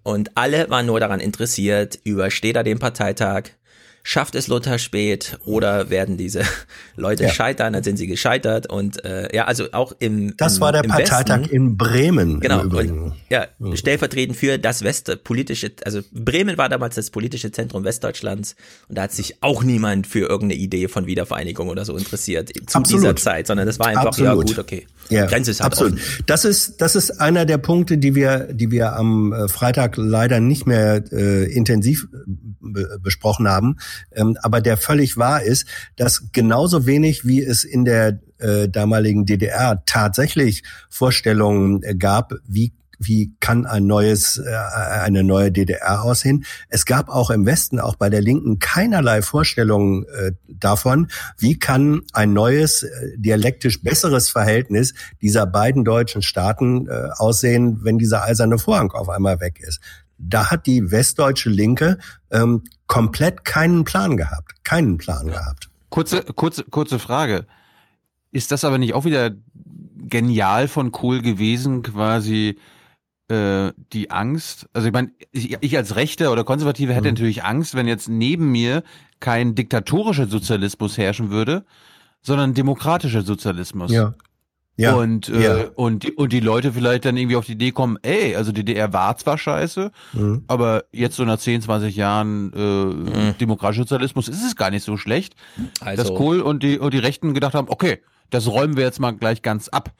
Und 0.03 0.35
alle 0.35 0.69
waren 0.69 0.87
nur 0.87 0.99
daran 0.99 1.19
interessiert, 1.19 1.99
übersteht 2.03 2.55
er 2.55 2.63
den 2.63 2.79
Parteitag, 2.79 3.51
schafft 4.07 4.35
es 4.35 4.47
Lothar 4.47 4.77
spät 4.77 5.39
oder 5.45 5.89
werden 5.89 6.15
diese 6.15 6.43
Leute 6.95 7.23
ja. 7.23 7.29
scheitern, 7.29 7.73
dann 7.73 7.83
sind 7.83 7.97
sie 7.97 8.05
gescheitert 8.05 8.69
und 8.69 9.03
äh, 9.03 9.35
ja, 9.35 9.45
also 9.45 9.65
auch 9.71 9.93
im 9.97 10.37
Das 10.37 10.57
im, 10.57 10.61
war 10.61 10.71
der 10.71 10.83
Parteitag 10.83 11.41
Westen, 11.41 11.55
in 11.55 11.75
Bremen. 11.75 12.39
Genau, 12.39 12.61
und, 12.61 13.13
ja, 13.29 13.47
mhm. 13.57 13.75
stellvertretend 13.75 14.37
für 14.37 14.59
das 14.59 14.83
West 14.83 15.23
politische, 15.23 15.71
also 15.83 16.01
Bremen 16.11 16.55
war 16.59 16.69
damals 16.69 16.93
das 16.93 17.09
politische 17.09 17.51
Zentrum 17.51 17.83
Westdeutschlands 17.83 18.55
und 18.87 18.95
da 18.95 19.03
hat 19.03 19.11
sich 19.11 19.41
auch 19.41 19.63
niemand 19.63 20.05
für 20.05 20.29
irgendeine 20.29 20.61
Idee 20.61 20.87
von 20.87 21.07
Wiedervereinigung 21.07 21.67
oder 21.69 21.83
so 21.83 21.97
interessiert 21.97 22.49
zu 22.67 22.77
Absolut. 22.77 23.03
dieser 23.03 23.15
Zeit, 23.15 23.47
sondern 23.47 23.65
das 23.65 23.79
war 23.79 23.87
einfach 23.87 24.05
Absolut. 24.05 24.49
ja 24.49 24.55
gut, 24.55 24.59
okay. 24.59 24.85
Ja, 25.09 25.25
Grenze 25.25 25.51
ist 25.51 25.61
halt 25.61 25.73
absolut. 25.73 25.93
offen. 25.93 26.23
Das 26.25 26.45
ist 26.45 26.81
das 26.81 26.95
ist 26.95 27.21
einer 27.21 27.45
der 27.45 27.57
Punkte, 27.57 27.97
die 27.97 28.15
wir 28.15 28.53
die 28.53 28.71
wir 28.71 28.95
am 28.95 29.33
äh, 29.33 29.47
Freitag 29.47 29.97
leider 29.97 30.39
nicht 30.39 30.65
mehr 30.65 31.03
äh, 31.11 31.51
intensiv 31.51 32.07
be 32.59 32.99
besprochen 33.01 33.47
haben, 33.47 33.77
ähm, 34.11 34.37
aber 34.41 34.61
der 34.61 34.77
völlig 34.77 35.17
wahr 35.17 35.43
ist, 35.43 35.67
dass 35.95 36.31
genauso 36.31 36.85
wenig 36.85 37.25
wie 37.25 37.43
es 37.43 37.63
in 37.63 37.85
der 37.85 38.19
äh, 38.39 38.67
damaligen 38.67 39.25
DDR 39.25 39.83
tatsächlich 39.85 40.63
Vorstellungen 40.89 41.83
äh, 41.83 41.95
gab, 41.95 42.33
wie 42.47 42.73
wie 42.99 43.33
kann 43.39 43.65
ein 43.65 43.85
neues, 43.85 44.37
äh, 44.37 44.55
eine 45.01 45.23
neue 45.23 45.51
DDR 45.51 46.03
aussehen. 46.03 46.45
Es 46.69 46.85
gab 46.85 47.09
auch 47.09 47.29
im 47.29 47.45
Westen, 47.45 47.79
auch 47.79 47.95
bei 47.95 48.09
der 48.09 48.21
Linken, 48.21 48.59
keinerlei 48.59 49.21
Vorstellungen 49.21 50.05
äh, 50.05 50.31
davon, 50.47 51.07
wie 51.37 51.57
kann 51.57 52.01
ein 52.13 52.33
neues, 52.33 52.83
äh, 52.83 53.17
dialektisch 53.17 53.81
besseres 53.81 54.29
Verhältnis 54.29 54.93
dieser 55.21 55.45
beiden 55.45 55.83
deutschen 55.83 56.21
Staaten 56.21 56.89
aussehen, 56.89 57.79
wenn 57.83 57.97
dieser 57.97 58.23
eiserne 58.23 58.57
Vorhang 58.57 58.91
auf 58.91 59.09
einmal 59.09 59.39
weg 59.39 59.59
ist. 59.59 59.79
Da 60.17 60.49
hat 60.51 60.65
die 60.65 60.91
westdeutsche 60.91 61.49
Linke 61.49 61.97
ähm, 62.31 62.63
komplett 62.87 63.43
keinen 63.45 63.83
Plan 63.83 64.17
gehabt, 64.17 64.63
keinen 64.63 64.97
Plan 64.97 65.27
gehabt. 65.27 65.69
Kurze, 65.89 66.23
kurze, 66.23 66.63
kurze 66.63 66.99
Frage. 66.99 67.45
Ist 68.31 68.51
das 68.51 68.63
aber 68.63 68.77
nicht 68.77 68.93
auch 68.93 69.05
wieder 69.05 69.31
genial 70.07 70.67
von 70.67 70.91
Kohl 70.91 71.21
gewesen, 71.21 71.83
quasi 71.83 72.57
äh, 73.27 73.71
die 73.93 74.11
Angst, 74.11 74.67
also 74.73 74.87
ich 74.87 74.93
meine, 74.93 75.11
ich, 75.31 75.57
ich 75.61 75.77
als 75.77 75.95
Rechter 75.95 76.31
oder 76.31 76.43
Konservative 76.43 76.93
hätte 76.93 77.07
mhm. 77.07 77.13
natürlich 77.15 77.43
Angst, 77.43 77.75
wenn 77.75 77.87
jetzt 77.87 78.07
neben 78.09 78.51
mir 78.51 78.83
kein 79.19 79.55
diktatorischer 79.55 80.27
Sozialismus 80.27 80.97
herrschen 80.97 81.31
würde, 81.31 81.65
sondern 82.21 82.53
demokratischer 82.53 83.21
Sozialismus. 83.21 83.91
Ja. 83.91 84.13
Ja, 84.77 84.95
und, 84.95 85.29
äh, 85.29 85.41
ja. 85.41 85.67
und, 85.75 86.03
die, 86.03 86.11
und 86.11 86.33
die 86.33 86.41
Leute 86.41 86.73
vielleicht 86.73 87.05
dann 87.05 87.15
irgendwie 87.15 87.37
auf 87.37 87.45
die 87.45 87.53
Idee 87.53 87.71
kommen, 87.71 87.97
ey, 88.01 88.35
also 88.35 88.51
DDR 88.51 88.91
war 88.91 89.15
zwar 89.15 89.37
scheiße, 89.37 89.89
Mhm. 90.11 90.43
aber 90.47 90.83
jetzt 90.91 91.15
so 91.15 91.23
nach 91.23 91.39
10, 91.39 91.61
20 91.61 91.95
Jahren 91.95 92.51
äh, 92.51 93.33
demokratischer 93.39 93.83
Sozialismus 93.83 94.27
ist 94.27 94.43
es 94.45 94.57
gar 94.57 94.71
nicht 94.71 94.83
so 94.83 94.97
schlecht, 94.97 95.35
Also- 95.79 96.03
dass 96.03 96.13
Kohl 96.13 96.41
und 96.41 96.61
die, 96.61 96.77
und 96.77 96.93
die 96.93 96.99
Rechten 96.99 97.33
gedacht 97.33 97.53
haben, 97.53 97.69
okay, 97.69 98.01
das 98.31 98.47
räumen 98.47 98.75
wir 98.75 98.83
jetzt 98.83 98.99
mal 98.99 99.11
gleich 99.11 99.41
ganz 99.41 99.69
ab. 99.69 99.93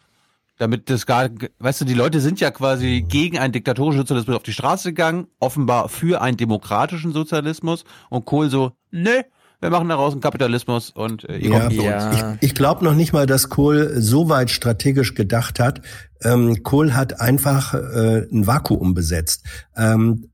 Damit 0.58 0.90
das 0.90 1.06
gar, 1.06 1.30
weißt 1.60 1.82
du, 1.82 1.86
die 1.86 1.94
Leute 1.94 2.22
sind 2.22 2.40
ja 2.40 2.50
quasi 2.50 3.06
gegen 3.08 3.38
einen 3.38 3.52
diktatorischen 3.52 4.00
Sozialismus 4.02 4.38
auf 4.38 4.44
die 4.44 4.54
Straße 4.54 4.90
gegangen, 4.90 5.28
offenbar 5.40 5.90
für 5.90 6.22
einen 6.22 6.38
demokratischen 6.38 7.12
Sozialismus 7.12 7.84
und 8.10 8.26
Kohl 8.26 8.50
so, 8.50 8.72
nö, 8.92 9.22
wir 9.62 9.70
machen 9.70 9.90
daraus 9.90 10.14
einen 10.14 10.22
Kapitalismus 10.22 10.92
und 10.92 11.28
äh, 11.28 11.38
ihr 11.38 11.50
Ja, 11.50 11.60
kommt 11.62 11.74
zu 11.74 11.82
uns. 11.84 12.06
ich, 12.42 12.50
ich 12.50 12.56
glaube 12.56 12.84
noch 12.86 12.94
nicht 12.94 13.14
mal, 13.14 13.26
dass 13.26 13.50
Kohl 13.50 13.94
so 14.00 14.30
weit 14.30 14.50
strategisch 14.50 15.16
gedacht 15.16 15.60
hat. 15.60 15.82
Ähm, 16.24 16.62
Kohl 16.64 16.94
hat 16.94 17.20
einfach 17.20 17.74
äh, 17.74 18.28
ein 18.32 18.48
Vakuum 18.48 18.94
besetzt. 18.94 19.46
Ähm, 19.76 20.30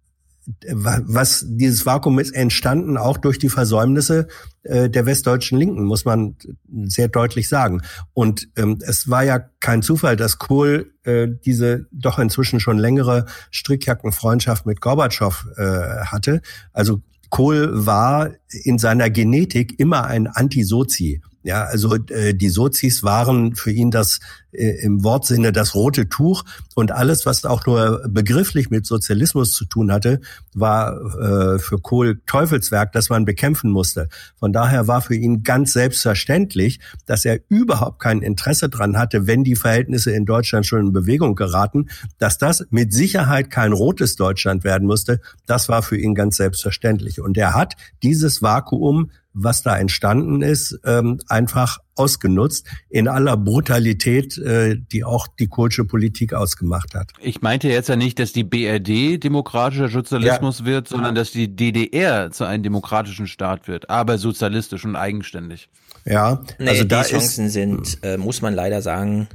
was 0.72 1.46
dieses 1.48 1.86
Vakuum 1.86 2.20
ist 2.20 2.32
entstanden 2.32 2.98
auch 2.98 3.18
durch 3.18 3.38
die 3.38 3.50
Versäumnisse 3.50 4.28
äh, 4.64 4.90
der 4.90 5.06
westdeutschen 5.06 5.58
Linken, 5.58 5.86
muss 5.86 6.06
man 6.06 6.36
sehr 6.84 7.08
deutlich 7.10 7.48
sagen. 7.48 7.82
Und 8.14 8.50
ähm, 8.56 8.80
es 8.82 9.10
war 9.10 9.24
ja 9.24 9.40
kein 9.60 9.82
Zufall, 9.84 10.16
dass 10.16 10.40
Kohl 10.40 10.94
äh, 11.04 11.28
diese 11.46 11.86
doch 11.92 12.18
inzwischen 12.18 12.60
schon 12.60 12.80
längere 12.80 13.26
Strickjackenfreundschaft 13.52 14.66
mit 14.66 14.82
Gorbatschow 14.82 15.46
äh, 15.58 15.64
hatte. 16.06 16.42
Also 16.74 17.02
Kohl 17.30 17.70
war 17.86 18.32
in 18.50 18.78
seiner 18.78 19.10
Genetik 19.10 19.80
immer 19.80 20.06
ein 20.06 20.28
Antisozi. 20.28 21.22
Ja, 21.44 21.64
also 21.64 21.96
äh, 21.96 22.34
die 22.34 22.50
Sozis 22.50 23.04
waren 23.04 23.56
für 23.56 23.72
ihn 23.72 23.90
das 23.90 24.20
äh, 24.52 24.84
im 24.84 25.04
Wortsinne 25.04 25.52
das 25.52 25.76
rote 25.76 26.08
Tuch 26.08 26.44
und 26.76 26.92
alles, 26.92 27.26
was 27.26 27.46
auch 27.46 27.66
nur 27.66 28.04
begrifflich 28.08 28.70
mit 28.70 28.86
Sozialismus 28.86 29.54
zu 29.54 29.66
tun 29.66 29.92
hatte, 29.92 30.22
war 30.54 30.94
äh, 31.20 31.60
für 31.60 31.80
Kohl 31.80 32.22
Teufelswerk, 32.28 32.92
das 32.92 33.10
man 33.10 33.26
bekämpfen 33.26 33.72
musste. 33.72 34.08
Von 34.38 34.54
daher 34.54 34.88
war 34.88 35.02
für 35.02 35.16
ihn 35.16 35.44
ganz 35.44 35.74
selbstverständlich, 35.74 36.80
dass 37.06 37.26
er 37.26 37.40
überhaupt 37.50 38.00
kein 38.00 38.22
Interesse 38.22 38.70
dran 38.70 38.98
hatte, 38.98 39.26
wenn 39.26 39.44
die 39.44 39.56
Verhältnisse 39.56 40.12
in 40.12 40.26
Deutschland 40.26 40.66
schon 40.66 40.88
in 40.88 40.94
Bewegung 40.94 41.36
geraten, 41.36 41.90
dass 42.20 42.38
das 42.38 42.66
mit 42.70 42.94
Sicherheit 42.94 43.50
kein 43.50 43.74
rotes 43.74 44.16
Deutschland 44.16 44.64
werden 44.64 44.86
musste. 44.86 45.22
Das 45.46 45.70
war 45.70 45.82
für 45.82 45.98
ihn 45.98 46.14
ganz 46.14 46.38
selbstverständlich. 46.38 47.22
Und 47.22 47.38
er 47.38 47.56
hat 47.56 47.76
dieses 48.04 48.42
Vakuum 48.42 49.10
was 49.34 49.64
da 49.64 49.78
entstanden 49.78 50.42
ist, 50.42 50.80
ähm, 50.86 51.20
einfach 51.28 51.78
ausgenutzt 51.96 52.68
in 52.90 53.08
aller 53.08 53.38
Brutalität, 53.38 54.38
äh, 54.38 54.76
die 54.92 55.04
auch 55.04 55.28
die 55.28 55.48
Kohlsche 55.48 55.86
Politik 55.86 56.34
ausgemacht 56.34 56.96
hat. 56.96 57.12
Ich 57.22 57.42
meinte 57.42 57.70
jetzt 57.70 57.90
ja 57.90 57.96
nicht, 57.96 58.20
dass 58.20 58.34
die 58.34 58.44
BRD 58.44 59.18
demokratischer 59.24 59.88
Sozialismus 59.90 60.66
wird, 60.66 60.88
sondern 60.88 61.16
dass 61.16 61.32
die 61.32 61.56
DDR 61.56 62.32
zu 62.32 62.44
einem 62.46 62.64
demokratischen 62.64 63.28
Staat 63.28 63.68
wird, 63.68 63.90
aber 63.90 64.18
sozialistisch 64.18 64.84
und 64.86 64.96
eigenständig. 64.96 65.70
Ja, 66.06 66.44
Nee, 66.60 66.70
also 66.70 66.84
die 66.84 66.88
da 66.90 67.04
Chancen 67.04 67.46
ist, 67.46 67.54
sind, 67.54 68.00
äh, 68.04 68.18
muss 68.18 68.42
man 68.42 68.54
leider 68.54 68.82
sagen, 68.82 69.28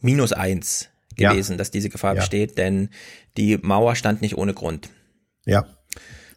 minus 0.00 0.32
eins 0.32 0.88
Ja. 1.18 1.30
gewesen, 1.32 1.58
dass 1.58 1.70
diese 1.70 1.88
Gefahr 1.90 2.14
Ja. 2.14 2.20
besteht, 2.20 2.56
denn 2.58 2.88
die 3.36 3.58
Mauer 3.60 3.94
stand 3.96 4.22
nicht 4.22 4.36
ohne 4.38 4.54
Grund. 4.54 4.88
Ja. 5.44 5.64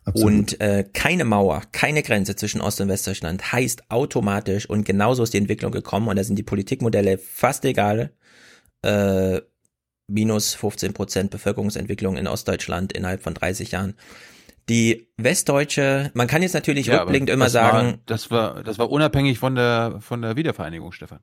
Absolut. 0.08 0.34
Und 0.34 0.62
äh, 0.62 0.86
keine 0.94 1.26
Mauer, 1.26 1.64
keine 1.74 2.02
Grenze 2.02 2.38
zwischen 2.38 2.62
Ost- 2.62 2.80
und 2.80 2.88
Westdeutschland 2.88 3.52
heißt 3.52 3.92
automatisch 3.92 4.70
und 4.70 4.86
genauso 4.86 5.22
ist 5.22 5.34
die 5.34 5.38
Entwicklung 5.38 5.74
gekommen 5.74 6.08
und 6.08 6.16
da 6.16 6.24
sind 6.24 6.38
die 6.38 6.44
Politikmodelle 6.44 7.18
fast 7.18 7.66
egal. 7.66 8.14
Äh, 8.84 9.42
minus 10.08 10.56
15 10.56 10.94
Prozent 10.94 11.32
Bevölkerungsentwicklung 11.32 12.16
in 12.16 12.26
Ostdeutschland 12.26 12.94
innerhalb 12.94 13.22
von 13.22 13.34
30 13.34 13.72
Jahren. 13.72 13.96
Die 14.70 15.10
westdeutsche, 15.18 16.10
man 16.14 16.28
kann 16.28 16.42
jetzt 16.42 16.54
natürlich 16.54 16.88
Ja, 16.88 17.00
rückblickend 17.00 17.30
immer 17.30 17.46
das 17.46 17.52
sagen, 17.52 17.88
war, 17.88 18.00
das 18.06 18.32
war, 18.32 18.64
das 18.64 18.80
war 18.80 18.90
unabhängig 18.90 19.40
von 19.40 19.56
der, 19.56 19.98
von 20.00 20.22
der 20.22 20.38
Wiedervereinigung, 20.38 20.94
Stefan. 20.94 21.20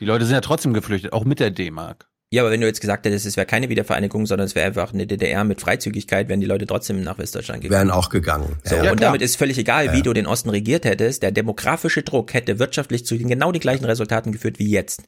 Die 0.00 0.04
Leute 0.04 0.24
sind 0.24 0.34
ja 0.34 0.40
trotzdem 0.40 0.74
geflüchtet, 0.74 1.12
auch 1.12 1.24
mit 1.24 1.38
der 1.38 1.52
D-Mark. 1.52 2.08
Ja, 2.30 2.42
aber 2.42 2.50
wenn 2.50 2.60
du 2.60 2.66
jetzt 2.66 2.80
gesagt 2.80 3.06
hättest, 3.06 3.24
es 3.24 3.36
wäre 3.36 3.46
keine 3.46 3.68
Wiedervereinigung, 3.68 4.26
sondern 4.26 4.46
es 4.46 4.56
wäre 4.56 4.66
einfach 4.66 4.92
eine 4.92 5.06
DDR 5.06 5.44
mit 5.44 5.60
Freizügigkeit, 5.60 6.28
wären 6.28 6.40
die 6.40 6.46
Leute 6.46 6.66
trotzdem 6.66 7.00
nach 7.02 7.18
Westdeutschland 7.18 7.62
gegangen. 7.62 7.88
Wären 7.88 7.96
auch 7.96 8.08
gegangen. 8.08 8.56
So, 8.64 8.74
Ja, 8.74 8.80
und 8.90 8.98
klar. 8.98 9.10
damit 9.10 9.22
ist 9.22 9.36
völlig 9.36 9.58
egal, 9.58 9.92
wie 9.92 10.02
du 10.02 10.12
den 10.12 10.26
Osten 10.26 10.50
regiert 10.50 10.84
hättest. 10.84 11.22
Der 11.22 11.30
demografische 11.30 12.02
Druck 12.02 12.34
hätte 12.34 12.58
wirtschaftlich 12.58 13.06
zu 13.06 13.16
den 13.16 13.28
genau 13.28 13.52
die 13.52 13.60
gleichen 13.60 13.84
Resultaten 13.84 14.32
geführt 14.32 14.58
wie 14.58 14.68
jetzt. 14.68 15.04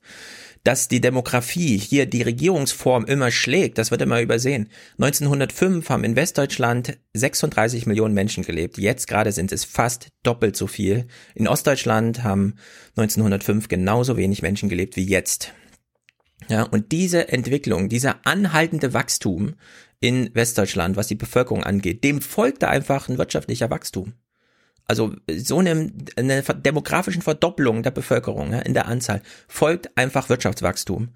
Dass 0.62 0.86
die 0.86 1.01
Demografie 1.01 1.77
hier 1.77 2.07
die 2.07 2.23
Regierungsform 2.23 3.05
immer 3.07 3.32
schlägt, 3.32 3.78
das 3.78 3.90
wird 3.90 4.03
immer 4.03 4.20
übersehen. 4.20 4.69
1905 4.99 5.89
haben 5.89 6.05
in 6.05 6.15
Westdeutschland 6.15 6.99
36 7.15 7.86
Millionen 7.86 8.15
Menschen 8.15 8.45
gelebt. 8.45 8.78
Jetzt 8.78 9.09
gerade 9.09 9.32
sind 9.32 9.51
es 9.51 9.65
fast 9.65 10.09
doppelt 10.23 10.57
so 10.57 10.69
viel. 10.69 11.07
In 11.35 11.49
Ostdeutschland 11.49 12.23
haben 12.23 12.55
1905 12.97 13.66
genauso 13.66 14.16
wenig 14.16 14.43
Menschen 14.43 14.69
gelebt 14.69 14.95
wie 14.97 15.07
jetzt. 15.07 15.53
Ja, 16.47 16.62
und 16.62 16.93
diese 16.93 17.28
Entwicklung, 17.28 17.89
dieser 17.89 18.24
anhaltende 18.24 18.94
Wachstum 18.94 19.55
in 20.01 20.31
Westdeutschland, 20.35 20.97
was 20.97 21.09
die 21.09 21.16
Bevölkerung 21.16 21.65
angeht, 21.65 22.05
dem 22.05 22.20
folgte 22.20 22.69
einfach 22.69 23.09
ein 23.09 23.19
wirtschaftlicher 23.19 23.70
Wachstum. 23.70 24.12
Also 24.86 25.15
so 25.36 25.59
eine, 25.59 25.93
eine 26.16 26.43
demografischen 26.43 27.20
Verdoppelung 27.20 27.82
der 27.82 27.90
Bevölkerung 27.90 28.52
ja, 28.52 28.60
in 28.60 28.73
der 28.73 28.86
Anzahl 28.86 29.20
folgt 29.47 29.97
einfach 29.98 30.28
Wirtschaftswachstum. 30.28 31.10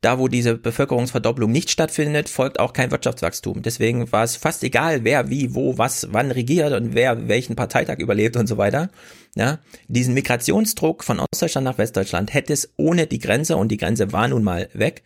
Da, 0.00 0.18
wo 0.18 0.26
diese 0.26 0.56
Bevölkerungsverdopplung 0.56 1.52
nicht 1.52 1.70
stattfindet, 1.70 2.28
folgt 2.28 2.58
auch 2.58 2.72
kein 2.72 2.90
Wirtschaftswachstum. 2.90 3.62
Deswegen 3.62 4.10
war 4.10 4.24
es 4.24 4.34
fast 4.34 4.64
egal, 4.64 5.04
wer 5.04 5.30
wie, 5.30 5.54
wo, 5.54 5.78
was, 5.78 6.08
wann 6.10 6.32
regiert 6.32 6.72
und 6.72 6.94
wer 6.94 7.28
welchen 7.28 7.54
Parteitag 7.54 7.98
überlebt 7.98 8.36
und 8.36 8.48
so 8.48 8.56
weiter. 8.56 8.90
Ja, 9.34 9.60
diesen 9.88 10.12
Migrationsdruck 10.12 11.04
von 11.04 11.18
Ostdeutschland 11.18 11.64
nach 11.64 11.78
Westdeutschland 11.78 12.34
hätte 12.34 12.52
es 12.52 12.74
ohne 12.76 13.06
die 13.06 13.18
Grenze, 13.18 13.56
und 13.56 13.68
die 13.68 13.78
Grenze 13.78 14.12
war 14.12 14.28
nun 14.28 14.44
mal 14.44 14.68
weg, 14.74 15.02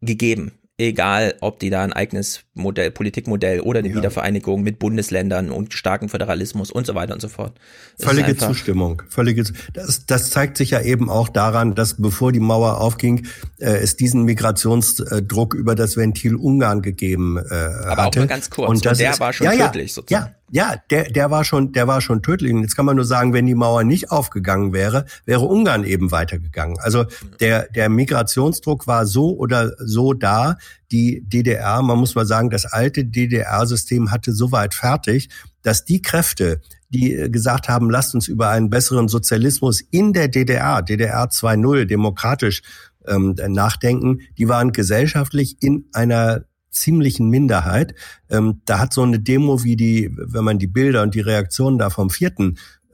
gegeben. 0.00 0.52
Egal, 0.78 1.36
ob 1.40 1.58
die 1.58 1.70
da 1.70 1.82
ein 1.82 1.94
eigenes 1.94 2.42
Modell, 2.52 2.90
Politikmodell 2.90 3.60
oder 3.60 3.78
eine 3.78 3.94
Wiedervereinigung 3.94 4.62
mit 4.62 4.78
Bundesländern 4.78 5.50
und 5.50 5.72
starken 5.72 6.10
Föderalismus 6.10 6.70
und 6.70 6.86
so 6.86 6.94
weiter 6.94 7.14
und 7.14 7.22
so 7.22 7.28
fort. 7.28 7.58
Es 7.94 8.04
ist 8.04 8.10
Völlige 8.10 8.36
Zustimmung. 8.36 9.02
Völlige, 9.08 9.44
das, 9.72 10.04
das 10.04 10.28
zeigt 10.28 10.58
sich 10.58 10.72
ja 10.72 10.82
eben 10.82 11.08
auch 11.08 11.30
daran, 11.30 11.74
dass 11.74 11.94
bevor 11.94 12.30
die 12.30 12.40
Mauer 12.40 12.78
aufging, 12.78 13.26
äh, 13.58 13.70
es 13.70 13.96
diesen 13.96 14.24
Migrationsdruck 14.24 15.54
über 15.54 15.74
das 15.76 15.96
Ventil 15.96 16.34
Ungarn 16.34 16.82
gegeben 16.82 17.38
äh, 17.38 17.54
Aber 17.54 17.92
auch 17.92 18.06
hatte. 18.08 18.18
nur 18.18 18.28
ganz 18.28 18.50
kurz. 18.50 18.68
Und 18.68 18.84
das 18.84 18.98
der 18.98 19.18
war 19.18 19.32
schon 19.32 19.46
ja, 19.46 19.52
ja, 19.54 19.68
tödlich 19.68 19.94
sozusagen. 19.94 20.26
Ja, 20.26 20.36
ja, 20.50 20.76
der, 20.90 21.10
der 21.10 21.30
war 21.30 21.44
schon, 21.44 21.72
der 21.72 21.88
war 21.88 22.00
schon 22.00 22.22
tödlich. 22.22 22.52
Und 22.52 22.62
jetzt 22.62 22.76
kann 22.76 22.86
man 22.86 22.96
nur 22.96 23.04
sagen, 23.04 23.32
wenn 23.32 23.46
die 23.46 23.54
Mauer 23.54 23.82
nicht 23.82 24.10
aufgegangen 24.10 24.72
wäre, 24.72 25.06
wäre 25.24 25.44
Ungarn 25.44 25.84
eben 25.84 26.12
weitergegangen. 26.12 26.78
Also 26.80 27.04
der, 27.40 27.68
der 27.70 27.88
Migrationsdruck 27.88 28.86
war 28.86 29.06
so 29.06 29.36
oder 29.36 29.72
so 29.78 30.12
da. 30.12 30.56
Die 30.92 31.22
DDR, 31.26 31.82
man 31.82 31.98
muss 31.98 32.14
mal 32.14 32.26
sagen, 32.26 32.50
das 32.50 32.64
alte 32.64 33.04
DDR-System 33.04 34.12
hatte 34.12 34.32
so 34.32 34.52
weit 34.52 34.74
fertig, 34.74 35.28
dass 35.62 35.84
die 35.84 36.00
Kräfte, 36.00 36.60
die 36.90 37.26
gesagt 37.30 37.68
haben, 37.68 37.90
lasst 37.90 38.14
uns 38.14 38.28
über 38.28 38.50
einen 38.50 38.70
besseren 38.70 39.08
Sozialismus 39.08 39.80
in 39.80 40.12
der 40.12 40.28
DDR, 40.28 40.82
DDR 40.82 41.24
2.0, 41.24 41.86
demokratisch 41.86 42.62
ähm, 43.08 43.34
nachdenken, 43.48 44.20
die 44.38 44.48
waren 44.48 44.70
gesellschaftlich 44.72 45.56
in 45.60 45.86
einer 45.92 46.44
ziemlichen 46.76 47.28
Minderheit. 47.28 47.94
Ähm, 48.30 48.60
da 48.64 48.78
hat 48.78 48.92
so 48.92 49.02
eine 49.02 49.18
Demo 49.18 49.64
wie 49.64 49.76
die, 49.76 50.10
wenn 50.16 50.44
man 50.44 50.58
die 50.58 50.66
Bilder 50.66 51.02
und 51.02 51.14
die 51.14 51.20
Reaktionen 51.20 51.78
da 51.78 51.90
vom 51.90 52.10
4. 52.10 52.32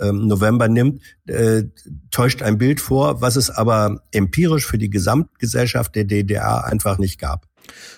ähm, 0.00 0.26
November 0.26 0.68
nimmt, 0.68 1.02
äh, 1.26 1.64
täuscht 2.10 2.42
ein 2.42 2.58
Bild 2.58 2.80
vor, 2.80 3.20
was 3.20 3.36
es 3.36 3.50
aber 3.50 4.02
empirisch 4.12 4.66
für 4.66 4.78
die 4.78 4.90
Gesamtgesellschaft 4.90 5.94
der 5.94 6.04
DDR 6.04 6.64
einfach 6.64 6.98
nicht 6.98 7.18
gab. 7.20 7.46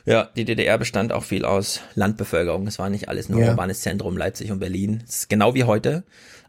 Ja, 0.05 0.29
die 0.37 0.45
DDR 0.45 0.77
bestand 0.77 1.13
auch 1.13 1.25
viel 1.25 1.45
aus 1.47 1.81
Landbevölkerung. 1.95 2.67
Es 2.67 2.79
war 2.79 2.91
nicht 2.91 3.09
alles 3.09 3.29
nur 3.31 3.41
Ja. 3.41 3.51
urbanes 3.51 3.81
Zentrum, 3.81 4.17
Leipzig 4.17 4.51
und 4.51 4.59
Berlin. 4.59 5.03
Es 5.09 5.21
ist 5.21 5.29
genau 5.31 5.55
wie 5.55 5.65
heute. 5.65 6.05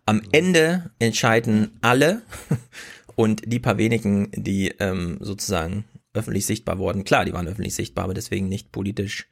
Am 0.06 0.22
Ende 0.34 0.92
entscheiden 1.00 1.72
alle 1.82 2.22
und 3.16 3.42
die 3.46 3.60
paar 3.60 3.78
wenigen, 3.78 4.30
die 4.36 4.74
ähm, 4.80 5.18
sozusagen 5.22 5.86
öffentlich 6.16 6.46
sichtbar 6.46 6.78
wurden. 6.78 7.04
Klar, 7.04 7.26
die 7.26 7.34
waren 7.34 7.48
öffentlich 7.48 7.76
sichtbar, 7.76 8.06
aber 8.06 8.14
deswegen 8.14 8.50
nicht 8.50 8.72
politisch 8.72 9.28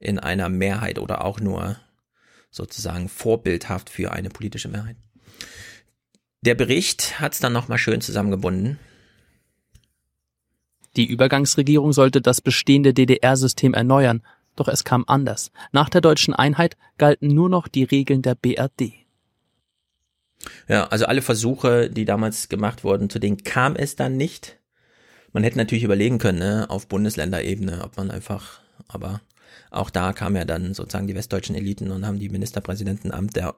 in 0.00 0.18
einer 0.18 0.48
Mehrheit 0.48 0.98
oder 0.98 1.24
auch 1.24 1.40
nur 1.40 1.76
sozusagen 2.50 3.08
vorbildhaft 3.08 3.90
für 3.90 4.12
eine 4.12 4.30
politische 4.30 4.68
Mehrheit. 4.68 4.96
Der 6.42 6.54
Bericht 6.54 7.20
hat 7.20 7.34
es 7.34 7.40
dann 7.40 7.52
nochmal 7.52 7.78
schön 7.78 8.00
zusammengebunden. 8.00 8.78
Die 10.96 11.06
Übergangsregierung 11.06 11.92
sollte 11.92 12.20
das 12.20 12.40
bestehende 12.40 12.94
DDR-System 12.94 13.74
erneuern, 13.74 14.22
doch 14.56 14.68
es 14.68 14.84
kam 14.84 15.04
anders. 15.06 15.52
Nach 15.72 15.88
der 15.88 16.00
deutschen 16.00 16.34
Einheit 16.34 16.76
galten 16.96 17.28
nur 17.28 17.48
noch 17.48 17.68
die 17.68 17.84
Regeln 17.84 18.22
der 18.22 18.34
BRD. 18.34 18.92
Ja, 20.68 20.86
also 20.88 21.06
alle 21.06 21.22
Versuche, 21.22 21.90
die 21.90 22.04
damals 22.04 22.48
gemacht 22.48 22.84
wurden, 22.84 23.10
zu 23.10 23.18
denen 23.18 23.42
kam 23.42 23.76
es 23.76 23.96
dann 23.96 24.16
nicht. 24.16 24.57
Man 25.32 25.42
hätte 25.42 25.58
natürlich 25.58 25.84
überlegen 25.84 26.18
können, 26.18 26.38
ne, 26.38 26.66
auf 26.68 26.88
Bundesländerebene, 26.88 27.82
ob 27.84 27.96
man 27.96 28.10
einfach, 28.10 28.60
aber 28.88 29.20
auch 29.70 29.90
da 29.90 30.12
kamen 30.12 30.36
ja 30.36 30.44
dann 30.44 30.74
sozusagen 30.74 31.06
die 31.06 31.14
westdeutschen 31.14 31.54
Eliten 31.54 31.90
und 31.90 32.06
haben 32.06 32.18
die 32.18 32.28
Ministerpräsidentenamt 32.28 33.36
da 33.36 33.54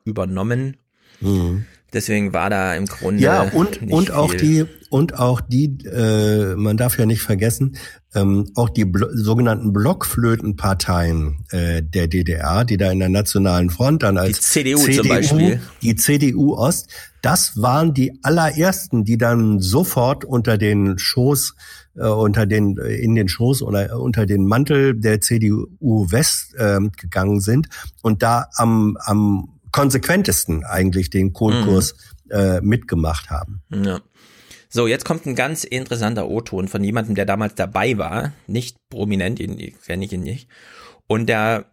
übernommen. 1.20 1.66
Deswegen 1.92 2.32
war 2.32 2.51
da 2.51 2.74
im 2.76 2.86
Grunde 2.86 3.20
Ja, 3.22 3.42
und, 3.42 3.82
nicht 3.82 3.92
und 3.92 4.12
auch 4.12 4.30
viel. 4.30 4.40
die, 4.40 4.66
und 4.90 5.18
auch 5.18 5.40
die, 5.40 5.76
äh, 5.86 6.55
man 6.55 6.76
darf 6.76 6.97
ja 6.98 7.05
nicht 7.06 7.22
vergessen, 7.22 7.76
ähm, 8.14 8.48
auch 8.55 8.68
die 8.70 8.84
Blo 8.84 9.09
sogenannten 9.12 9.72
Blockflötenparteien 9.72 11.44
äh, 11.51 11.82
der 11.82 12.06
DDR, 12.06 12.64
die 12.64 12.76
da 12.76 12.92
in 12.92 13.01
der 13.01 13.09
Nationalen 13.09 13.70
Front 13.70 14.05
dann 14.05 14.18
als 14.18 14.38
Die 14.38 14.42
CDU 14.64 14.78
zum 14.86 15.09
Beispiel. 15.09 15.60
die 15.82 15.97
CDU 15.97 16.55
Ost, 16.55 16.90
das 17.22 17.60
waren 17.60 17.92
die 17.92 18.18
allerersten, 18.22 19.05
die 19.05 19.18
dann 19.18 19.60
sofort 19.60 20.24
unter 20.24 20.59
den 20.59 20.97
Schoß 20.98 21.55
äh, 21.97 22.06
unter 22.06 22.47
den 22.47 22.78
äh, 22.78 22.94
in 22.94 23.16
den 23.16 23.28
Schoß 23.28 23.62
oder 23.62 23.98
unter 23.98 24.26
den 24.26 24.47
Mantel 24.47 24.94
der 24.94 25.20
CDU 25.20 25.66
West 26.10 26.55
äh, 26.56 26.78
gegangen 26.97 27.40
sind 27.40 27.68
und 28.02 28.22
da 28.22 28.47
am 28.55 28.97
am 29.05 29.60
konsequentesten 29.72 30.64
eigentlich 30.64 31.10
den 31.10 31.32
Kohlkurs 31.32 31.94
äh, 32.30 32.60
mitgemacht 32.60 33.30
haben. 33.30 33.62
Ja. 33.70 34.01
So, 34.72 34.86
jetzt 34.86 35.05
kommt 35.05 35.26
ein 35.26 35.34
ganz 35.34 35.64
interessanter 35.64 36.28
O-Ton 36.28 36.68
von 36.68 36.84
jemandem, 36.84 37.16
der 37.16 37.26
damals 37.26 37.56
dabei 37.56 37.98
war, 37.98 38.32
nicht 38.47 38.76
prominent, 38.88 39.40
ihn 39.40 39.74
kenne 39.84 40.05
ich 40.05 40.12
ihn 40.12 40.22
nicht. 40.22 40.48
Und 41.09 41.26
der, 41.26 41.64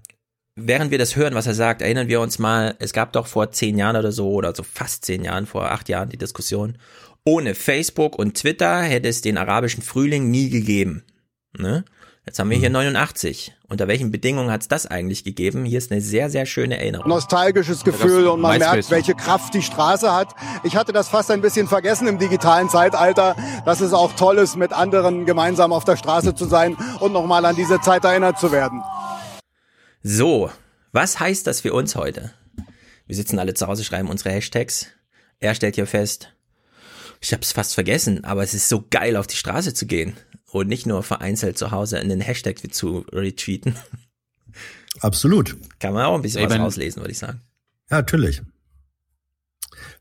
während 0.56 0.90
wir 0.90 0.98
das 0.98 1.16
hören, 1.16 1.36
was 1.36 1.46
er 1.46 1.54
sagt, 1.54 1.84
erinnern 1.84 2.08
wir 2.08 2.22
uns 2.22 2.40
mal, 2.40 2.76
es 2.80 2.94
gab 2.94 3.14
doch 3.14 3.28
vor 3.28 3.52
zehn 3.52 3.78
Jahren 3.78 3.98
oder 3.98 4.12
so, 4.12 4.32
oder 4.32 4.56
so 4.56 4.64
fast 4.64 5.06
zehn 5.06 5.24
Jahren, 5.24 5.46
vor 5.46 5.72
acht 5.72 5.90
Jahren 5.90 6.10
die 6.10 6.18
Diskussion, 6.18 6.80
ohne 7.24 7.54
Facebook 7.54 8.18
und 8.18 8.36
Twitter 8.36 8.82
hätte 8.82 9.10
es 9.10 9.22
den 9.22 9.38
arabischen 9.38 9.84
Frühling 9.84 10.32
nie 10.32 10.50
gegeben. 10.50 11.04
Ne? 11.56 11.86
Jetzt 12.28 12.40
haben 12.40 12.50
wir 12.50 12.58
hier 12.58 12.70
89. 12.70 13.54
Unter 13.70 13.88
welchen 13.88 14.12
Bedingungen 14.12 14.52
hat 14.52 14.60
es 14.60 14.68
das 14.68 14.86
eigentlich 14.86 15.24
gegeben? 15.24 15.64
Hier 15.64 15.78
ist 15.78 15.94
eine 15.94 16.02
sehr, 16.02 16.30
sehr 16.30 16.46
schöne 16.46 16.78
Erinnerung. 16.78 17.08
nostalgisches 17.08 17.86
Gefühl 17.86 18.28
und 18.28 18.42
man 18.42 18.60
merkt, 18.60 18.92
welche 18.92 19.16
Kraft 19.16 19.54
die 19.54 19.62
Straße 19.62 20.14
hat. 20.14 20.36
Ich 20.66 20.76
hatte 20.76 20.92
das 20.92 21.08
fast 21.08 21.32
ein 21.32 21.40
bisschen 21.40 21.70
vergessen 21.70 22.06
im 22.06 22.20
digitalen 22.20 22.68
Zeitalter, 22.68 23.38
dass 23.64 23.80
es 23.80 23.94
auch 23.94 24.12
toll 24.12 24.40
ist, 24.40 24.58
mit 24.58 24.74
anderen 24.74 25.26
gemeinsam 25.26 25.72
auf 25.72 25.86
der 25.86 25.96
Straße 25.96 26.36
zu 26.36 26.44
sein 26.44 26.76
und 27.00 27.14
nochmal 27.14 27.46
an 27.46 27.56
diese 27.56 27.80
Zeit 27.80 28.04
erinnert 28.04 28.38
zu 28.38 28.52
werden. 28.52 28.84
So, 30.04 30.52
was 30.92 31.22
heißt 31.22 31.48
das 31.48 31.62
für 31.62 31.72
uns 31.72 31.96
heute? 31.96 32.34
Wir 33.06 33.16
sitzen 33.16 33.40
alle 33.40 33.54
zu 33.54 33.68
Hause, 33.68 33.86
schreiben 33.86 34.10
unsere 34.10 34.32
Hashtags. 34.32 34.88
Er 35.40 35.56
stellt 35.56 35.76
hier 35.76 35.88
fest, 35.88 36.34
ich 37.22 37.32
habe 37.32 37.42
es 37.42 37.54
fast 37.54 37.74
vergessen, 37.74 38.26
aber 38.26 38.44
es 38.44 38.54
ist 38.54 38.68
so 38.68 38.84
geil, 38.90 39.16
auf 39.16 39.28
die 39.28 39.38
Straße 39.38 39.74
zu 39.74 39.86
gehen 39.86 40.18
und 40.52 40.68
nicht 40.68 40.86
nur 40.86 41.04
vereinzelt 41.04 41.58
zu 41.58 41.72
Hause 41.72 41.98
in 42.00 42.10
den 42.10 42.22
Hashtag 42.22 42.58
zu 42.74 43.06
retweeten. 43.12 43.76
Absolut. 45.02 45.58
Kann 45.80 45.94
man 45.94 46.06
auch 46.06 46.16
ein 46.16 46.22
bisschen 46.22 46.44
Ich 46.44 46.50
was 46.50 46.60
rauslesen, 46.60 47.02
würde 47.02 47.12
ich 47.12 47.20
sagen. 47.20 47.42
Ja, 47.90 47.98
natürlich. 47.98 48.42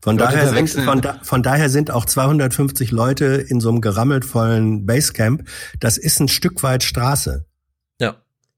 Von 0.01 0.17
daher, 0.17 0.49
sind, 0.49 0.69
von, 0.69 1.01
da, 1.01 1.19
von 1.23 1.43
daher 1.43 1.69
sind 1.69 1.91
auch 1.91 2.05
250 2.05 2.91
Leute 2.91 3.25
in 3.25 3.59
so 3.59 3.69
einem 3.69 3.81
gerammelt 3.81 4.25
vollen 4.25 4.85
Basecamp. 4.85 5.47
Das 5.79 5.97
ist 5.97 6.19
ein 6.19 6.27
Stück 6.27 6.63
weit 6.63 6.83
Straße. 6.83 7.45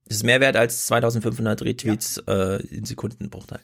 Das 0.10 0.18
ist 0.18 0.24
mehr 0.24 0.42
wert 0.42 0.56
als 0.56 0.88
2500 0.88 1.62
Retweets 1.62 2.22
ja. 2.28 2.56
äh, 2.56 2.66
in 2.66 2.84
Sekundenbruchteil. 2.84 3.60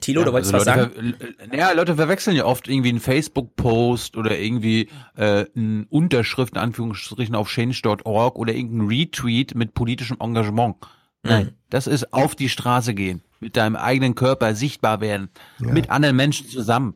Ja. 0.00 0.06
Tilo, 0.06 0.20
ja, 0.20 0.26
du 0.26 0.32
wolltest 0.32 0.54
also 0.54 0.66
was 0.66 0.76
Leute, 0.76 0.94
sagen? 0.94 1.14
Naja, 1.50 1.72
Leute 1.72 1.96
verwechseln 1.96 2.36
ja 2.36 2.44
oft 2.44 2.68
irgendwie 2.68 2.88
einen 2.88 3.00
Facebook-Post 3.00 4.16
oder 4.16 4.38
irgendwie 4.38 4.88
äh, 5.16 5.46
eine 5.54 5.86
Unterschrift 5.90 6.54
in 6.54 6.60
Anführungsstrichen 6.60 7.34
auf 7.34 7.48
change.org 7.48 8.36
oder 8.36 8.54
irgendein 8.54 8.88
Retweet 8.88 9.54
mit 9.54 9.74
politischem 9.74 10.16
Engagement. 10.20 10.76
Nein, 11.22 11.46
mhm. 11.46 11.50
das 11.68 11.86
ist 11.86 12.12
auf 12.12 12.34
die 12.34 12.48
Straße 12.48 12.94
gehen, 12.94 13.22
mit 13.40 13.56
deinem 13.56 13.76
eigenen 13.76 14.14
Körper 14.14 14.54
sichtbar 14.54 15.00
werden, 15.00 15.28
ja. 15.58 15.72
mit 15.72 15.90
anderen 15.90 16.16
Menschen 16.16 16.48
zusammen. 16.48 16.94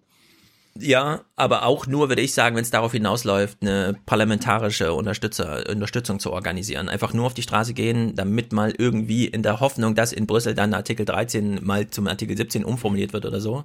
Ja, 0.76 1.20
aber 1.36 1.66
auch 1.66 1.86
nur, 1.86 2.08
würde 2.08 2.22
ich 2.22 2.34
sagen, 2.34 2.56
wenn 2.56 2.64
es 2.64 2.70
darauf 2.72 2.90
hinausläuft, 2.90 3.58
eine 3.60 3.96
parlamentarische 4.06 4.92
Unterstützer, 4.92 5.68
Unterstützung 5.70 6.18
zu 6.18 6.32
organisieren. 6.32 6.88
Einfach 6.88 7.12
nur 7.12 7.26
auf 7.26 7.34
die 7.34 7.42
Straße 7.42 7.74
gehen, 7.74 8.16
damit 8.16 8.52
mal 8.52 8.74
irgendwie 8.76 9.26
in 9.26 9.44
der 9.44 9.60
Hoffnung, 9.60 9.94
dass 9.94 10.12
in 10.12 10.26
Brüssel 10.26 10.54
dann 10.54 10.74
Artikel 10.74 11.06
13 11.06 11.64
mal 11.64 11.88
zum 11.90 12.08
Artikel 12.08 12.36
17 12.36 12.64
umformuliert 12.64 13.12
wird 13.12 13.24
oder 13.24 13.40
so, 13.40 13.64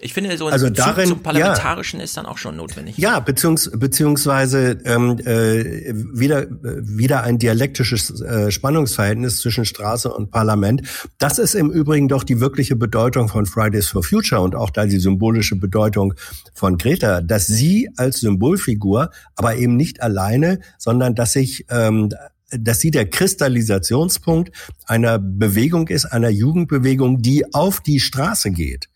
ich 0.00 0.14
finde, 0.14 0.36
so 0.36 0.46
ein 0.46 0.52
also 0.52 0.70
darin, 0.70 1.08
zum 1.08 1.22
Parlamentarischen 1.22 2.00
ja. 2.00 2.04
ist 2.04 2.16
dann 2.16 2.26
auch 2.26 2.38
schon 2.38 2.56
notwendig. 2.56 2.96
Ja, 2.96 3.20
beziehungs 3.20 3.70
beziehungsweise 3.70 4.78
ähm, 4.84 5.18
äh, 5.24 5.92
wieder, 5.94 6.46
wieder 6.62 7.22
ein 7.22 7.38
dialektisches 7.38 8.20
äh, 8.20 8.50
Spannungsverhältnis 8.50 9.40
zwischen 9.40 9.64
Straße 9.64 10.12
und 10.12 10.30
Parlament. 10.30 10.82
Das 11.18 11.38
ist 11.38 11.54
im 11.54 11.70
Übrigen 11.70 12.08
doch 12.08 12.24
die 12.24 12.40
wirkliche 12.40 12.76
Bedeutung 12.76 13.28
von 13.28 13.46
Fridays 13.46 13.88
for 13.88 14.02
Future 14.02 14.40
und 14.40 14.54
auch 14.54 14.70
da 14.70 14.86
die 14.86 14.98
symbolische 14.98 15.56
Bedeutung 15.56 16.14
von 16.54 16.78
Greta, 16.78 17.20
dass 17.20 17.46
sie 17.46 17.90
als 17.96 18.20
Symbolfigur, 18.20 19.10
aber 19.36 19.56
eben 19.56 19.76
nicht 19.76 20.02
alleine, 20.02 20.60
sondern 20.78 21.14
dass 21.14 21.34
sich 21.34 21.66
ähm, 21.68 22.10
dass 22.52 22.80
sie 22.80 22.90
der 22.90 23.08
Kristallisationspunkt 23.08 24.50
einer 24.86 25.20
Bewegung 25.20 25.86
ist, 25.86 26.06
einer 26.06 26.30
Jugendbewegung, 26.30 27.22
die 27.22 27.54
auf 27.54 27.80
die 27.80 28.00
Straße 28.00 28.50
geht 28.50 28.88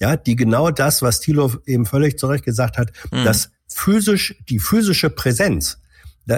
ja, 0.00 0.16
die 0.16 0.36
genau 0.36 0.70
das, 0.70 1.02
was 1.02 1.20
Thilo 1.20 1.52
eben 1.66 1.86
völlig 1.86 2.18
zu 2.18 2.26
Recht 2.26 2.44
gesagt 2.44 2.78
hat, 2.78 2.92
mhm. 3.12 3.24
dass 3.24 3.50
physisch, 3.68 4.36
die 4.48 4.58
physische 4.58 5.10
Präsenz, 5.10 5.78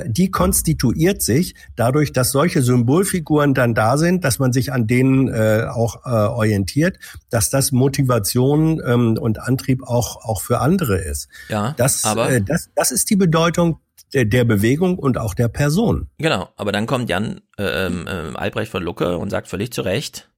die 0.07 0.31
konstituiert 0.31 1.23
sich 1.23 1.55
dadurch, 1.77 2.13
dass 2.13 2.31
solche 2.31 2.63
Symbolfiguren 2.63 3.53
dann 3.53 3.75
da 3.75 3.99
sind, 3.99 4.25
dass 4.25 4.39
man 4.39 4.53
sich 4.53 4.73
an 4.73 4.87
denen 4.87 5.29
äh, 5.29 5.67
auch 5.71 6.07
äh, 6.07 6.09
orientiert, 6.09 6.99
dass 7.31 7.51
das 7.51 7.73
Motivation 7.73 8.81
ähm, 8.87 9.19
und 9.21 9.39
Antrieb 9.39 9.83
auch 9.83 10.25
auch 10.25 10.41
für 10.41 10.61
andere 10.61 10.97
ist. 10.97 11.29
Ja, 11.49 11.75
das, 11.77 12.05
aber 12.05 12.31
äh, 12.31 12.41
das, 12.41 12.71
das 12.75 12.91
ist 12.91 13.11
die 13.11 13.17
Bedeutung 13.17 13.81
der, 14.15 14.25
der 14.25 14.45
Bewegung 14.45 14.99
und 14.99 15.19
auch 15.19 15.35
der 15.35 15.49
Person. 15.49 16.09
Genau, 16.19 16.49
aber 16.57 16.73
dann 16.73 16.87
kommt 16.87 17.11
Jan 17.11 17.41
äh, 17.59 17.87
äh, 17.89 18.35
Albrecht 18.35 18.71
von 18.71 18.83
Lucke 18.83 19.19
und 19.19 19.31
sagt 19.31 19.49
völlig 19.49 19.73
zu 19.73 19.83
Recht, 19.83 20.31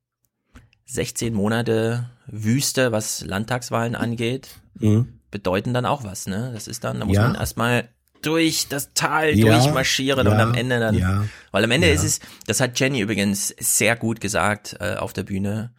16 0.86 1.32
Monate 1.32 2.10
Wüste, 2.26 2.92
was 2.92 3.24
Landtagswahlen 3.24 3.94
angeht, 3.94 4.48
mhm. 4.78 5.20
bedeuten 5.30 5.74
dann 5.74 5.86
auch 5.86 6.04
was, 6.04 6.26
ne? 6.26 6.50
Das 6.54 6.68
ist 6.68 6.84
dann, 6.84 7.00
da 7.00 7.06
muss 7.06 7.16
ja. 7.16 7.22
man 7.22 7.34
erstmal 7.34 7.88
durch 8.22 8.68
das 8.68 8.94
Tal 8.94 9.36
ja, 9.38 9.46
durchmarschieren 9.46 10.26
ja, 10.26 10.32
und 10.32 10.40
am 10.40 10.54
Ende 10.54 10.80
dann, 10.80 11.28
weil 11.50 11.64
am 11.64 11.70
Ende 11.70 11.88
ist 11.90 12.04
es, 12.04 12.20
das 12.46 12.60
hat 12.60 12.78
Jenny 12.80 13.00
übrigens 13.00 13.54
sehr 13.58 13.96
gut 13.96 14.20
gesagt 14.20 14.76
äh, 14.80 14.96
auf 14.96 15.12
der 15.12 15.24
Bühne, 15.24 15.72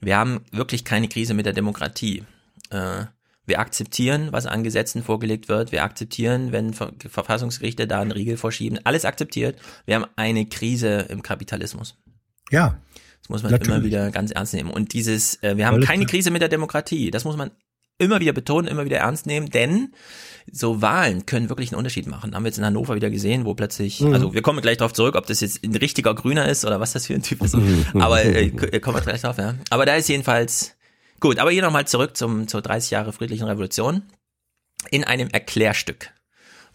wir 0.00 0.16
haben 0.16 0.44
wirklich 0.52 0.84
keine 0.84 1.08
Krise 1.08 1.34
mit 1.34 1.46
der 1.46 1.52
Demokratie. 1.52 2.24
Äh, 2.70 3.06
wir 3.46 3.60
akzeptieren, 3.60 4.28
was 4.30 4.46
an 4.46 4.62
Gesetzen 4.62 5.02
vorgelegt 5.02 5.48
wird. 5.48 5.72
Wir 5.72 5.82
akzeptieren, 5.82 6.52
wenn 6.52 6.74
Verfassungsgerichte 6.74 7.86
da 7.86 8.00
einen 8.02 8.12
Riegel 8.12 8.36
vorschieben. 8.36 8.78
Alles 8.84 9.06
akzeptiert. 9.06 9.58
Wir 9.86 9.94
haben 9.94 10.04
eine 10.16 10.46
Krise 10.46 11.06
im 11.08 11.22
Kapitalismus. 11.22 11.96
Ja. 12.50 12.76
Das 13.28 13.34
muss 13.34 13.42
man 13.42 13.52
Natürlich. 13.52 13.76
immer 13.76 13.84
wieder 13.84 14.10
ganz 14.10 14.30
ernst 14.30 14.54
nehmen. 14.54 14.70
Und 14.70 14.94
dieses, 14.94 15.42
äh, 15.42 15.58
wir 15.58 15.66
haben 15.66 15.76
Alles 15.76 15.86
keine 15.86 16.06
Krise 16.06 16.30
mit 16.30 16.40
der 16.40 16.48
Demokratie. 16.48 17.10
Das 17.10 17.24
muss 17.24 17.36
man 17.36 17.50
immer 17.98 18.20
wieder 18.20 18.32
betonen, 18.32 18.68
immer 18.68 18.86
wieder 18.86 18.98
ernst 18.98 19.26
nehmen, 19.26 19.50
denn 19.50 19.92
so 20.50 20.80
Wahlen 20.80 21.26
können 21.26 21.50
wirklich 21.50 21.72
einen 21.72 21.78
Unterschied 21.78 22.06
machen. 22.06 22.34
Haben 22.34 22.44
wir 22.44 22.48
jetzt 22.48 22.58
in 22.58 22.64
Hannover 22.64 22.94
wieder 22.94 23.10
gesehen, 23.10 23.44
wo 23.44 23.54
plötzlich, 23.54 24.00
mhm. 24.00 24.14
also 24.14 24.32
wir 24.32 24.40
kommen 24.40 24.62
gleich 24.62 24.78
darauf 24.78 24.94
zurück, 24.94 25.14
ob 25.14 25.26
das 25.26 25.40
jetzt 25.40 25.62
ein 25.62 25.76
richtiger 25.76 26.14
Grüner 26.14 26.48
ist 26.48 26.64
oder 26.64 26.80
was 26.80 26.92
das 26.92 27.06
für 27.06 27.14
ein 27.14 27.22
Typ 27.22 27.42
ist. 27.42 27.54
Mhm. 27.54 27.84
Aber 28.00 28.24
äh, 28.24 28.48
kommen 28.80 28.96
wir 28.96 29.02
gleich 29.02 29.20
drauf, 29.20 29.36
ja. 29.36 29.56
Aber 29.68 29.84
da 29.84 29.94
ist 29.96 30.08
jedenfalls 30.08 30.76
gut. 31.20 31.38
Aber 31.38 31.50
hier 31.50 31.62
nochmal 31.62 31.86
zurück 31.86 32.16
zum 32.16 32.48
zur 32.48 32.62
30 32.62 32.92
Jahre 32.92 33.12
friedlichen 33.12 33.44
Revolution 33.46 34.02
in 34.90 35.04
einem 35.04 35.28
Erklärstück 35.28 36.12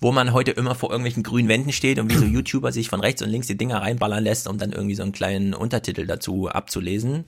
wo 0.03 0.11
man 0.11 0.33
heute 0.33 0.51
immer 0.51 0.75
vor 0.75 0.91
irgendwelchen 0.91 1.23
grünen 1.23 1.47
Wänden 1.47 1.71
steht 1.71 1.97
und 1.97 2.11
wie 2.11 2.17
so 2.17 2.25
YouTuber 2.25 2.71
sich 2.71 2.89
von 2.89 2.99
rechts 2.99 3.21
und 3.21 3.29
links 3.29 3.47
die 3.47 3.57
Dinger 3.57 3.81
reinballern 3.81 4.23
lässt, 4.23 4.47
um 4.47 4.57
dann 4.57 4.73
irgendwie 4.73 4.95
so 4.95 5.03
einen 5.03 5.13
kleinen 5.13 5.53
Untertitel 5.53 6.05
dazu 6.05 6.49
abzulesen, 6.49 7.23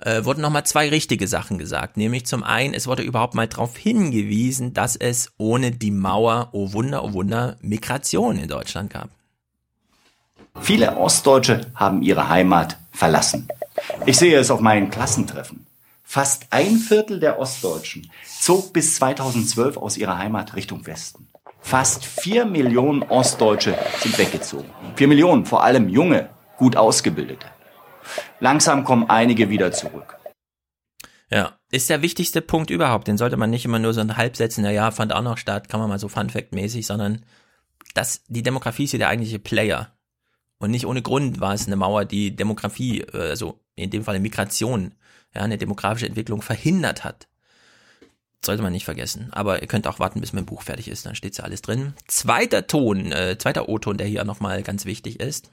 äh, 0.00 0.24
wurden 0.24 0.40
nochmal 0.40 0.64
zwei 0.64 0.88
richtige 0.88 1.26
Sachen 1.26 1.58
gesagt. 1.58 1.96
Nämlich 1.96 2.24
zum 2.24 2.44
einen, 2.44 2.74
es 2.74 2.86
wurde 2.86 3.02
überhaupt 3.02 3.34
mal 3.34 3.48
darauf 3.48 3.76
hingewiesen, 3.76 4.72
dass 4.72 4.94
es 4.94 5.32
ohne 5.36 5.72
die 5.72 5.90
Mauer, 5.90 6.50
oh 6.52 6.72
Wunder, 6.72 7.02
oh 7.02 7.12
Wunder, 7.12 7.56
Migration 7.60 8.38
in 8.38 8.48
Deutschland 8.48 8.92
gab. 8.92 9.10
Viele 10.60 10.96
Ostdeutsche 10.96 11.66
haben 11.74 12.02
ihre 12.02 12.28
Heimat 12.28 12.78
verlassen. 12.92 13.48
Ich 14.06 14.16
sehe 14.16 14.38
es 14.38 14.50
auf 14.50 14.60
meinen 14.60 14.90
Klassentreffen. 14.90 15.66
Fast 16.04 16.46
ein 16.50 16.76
Viertel 16.76 17.18
der 17.18 17.40
Ostdeutschen 17.40 18.10
zog 18.40 18.72
bis 18.72 18.94
2012 18.94 19.76
aus 19.76 19.96
ihrer 19.96 20.16
Heimat 20.16 20.54
Richtung 20.54 20.86
Westen. 20.86 21.26
Fast 21.66 22.04
vier 22.04 22.44
Millionen 22.44 23.02
Ostdeutsche 23.02 23.76
sind 23.98 24.16
weggezogen. 24.18 24.70
Vier 24.94 25.08
Millionen, 25.08 25.46
vor 25.46 25.64
allem 25.64 25.88
junge, 25.88 26.30
gut 26.58 26.76
ausgebildete. 26.76 27.48
Langsam 28.38 28.84
kommen 28.84 29.10
einige 29.10 29.50
wieder 29.50 29.72
zurück. 29.72 30.16
Ja, 31.28 31.58
ist 31.72 31.90
der 31.90 32.02
wichtigste 32.02 32.40
Punkt 32.40 32.70
überhaupt. 32.70 33.08
Den 33.08 33.18
sollte 33.18 33.36
man 33.36 33.50
nicht 33.50 33.64
immer 33.64 33.80
nur 33.80 33.94
so 33.94 34.00
ein 34.00 34.16
Halbsätzen, 34.16 34.62
na 34.62 34.70
ja, 34.70 34.92
fand 34.92 35.12
auch 35.12 35.24
noch 35.24 35.38
statt, 35.38 35.68
kann 35.68 35.80
man 35.80 35.88
mal 35.88 35.98
so 35.98 36.06
Fun 36.06 36.30
Fact 36.30 36.54
mäßig, 36.54 36.86
sondern 36.86 37.24
das, 37.94 38.22
die 38.28 38.44
Demografie 38.44 38.84
ist 38.84 38.92
ja 38.92 39.00
der 39.00 39.08
eigentliche 39.08 39.40
Player. 39.40 39.92
Und 40.58 40.70
nicht 40.70 40.86
ohne 40.86 41.02
Grund 41.02 41.40
war 41.40 41.52
es 41.52 41.66
eine 41.66 41.74
Mauer, 41.74 42.04
die 42.04 42.36
Demografie, 42.36 43.00
äh, 43.00 43.30
also 43.30 43.58
in 43.74 43.90
dem 43.90 44.04
Fall 44.04 44.20
Migration, 44.20 44.94
ja, 45.34 45.40
eine 45.40 45.58
demografische 45.58 46.06
Entwicklung 46.06 46.42
verhindert 46.42 47.02
hat. 47.02 47.26
Sollte 48.44 48.62
man 48.62 48.72
nicht 48.72 48.84
vergessen. 48.84 49.28
Aber 49.32 49.62
ihr 49.62 49.68
könnt 49.68 49.86
auch 49.86 49.98
warten, 49.98 50.20
bis 50.20 50.32
mein 50.32 50.46
Buch 50.46 50.62
fertig 50.62 50.88
ist, 50.88 51.06
dann 51.06 51.14
steht 51.14 51.36
ja 51.36 51.44
alles 51.44 51.62
drin. 51.62 51.94
Zweiter 52.06 52.66
Ton, 52.66 53.12
äh, 53.12 53.36
zweiter 53.38 53.68
O-Ton, 53.68 53.96
der 53.96 54.06
hier 54.06 54.24
nochmal 54.24 54.62
ganz 54.62 54.84
wichtig 54.84 55.20
ist. 55.20 55.50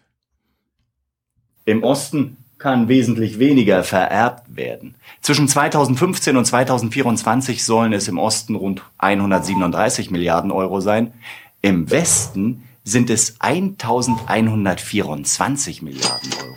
Im 1.65 1.83
Osten 1.83 2.37
kann 2.57 2.87
wesentlich 2.87 3.39
weniger 3.39 3.83
vererbt 3.83 4.55
werden. 4.55 4.95
Zwischen 5.21 5.47
2015 5.47 6.37
und 6.37 6.45
2024 6.45 7.63
sollen 7.63 7.93
es 7.93 8.07
im 8.07 8.17
Osten 8.17 8.55
rund 8.55 8.83
137 8.99 10.11
Milliarden 10.11 10.51
Euro 10.51 10.79
sein. 10.79 11.13
Im 11.61 11.89
Westen 11.89 12.63
sind 12.83 13.09
es 13.09 13.37
1124 13.39 15.81
Milliarden 15.81 16.29
Euro. 16.41 16.53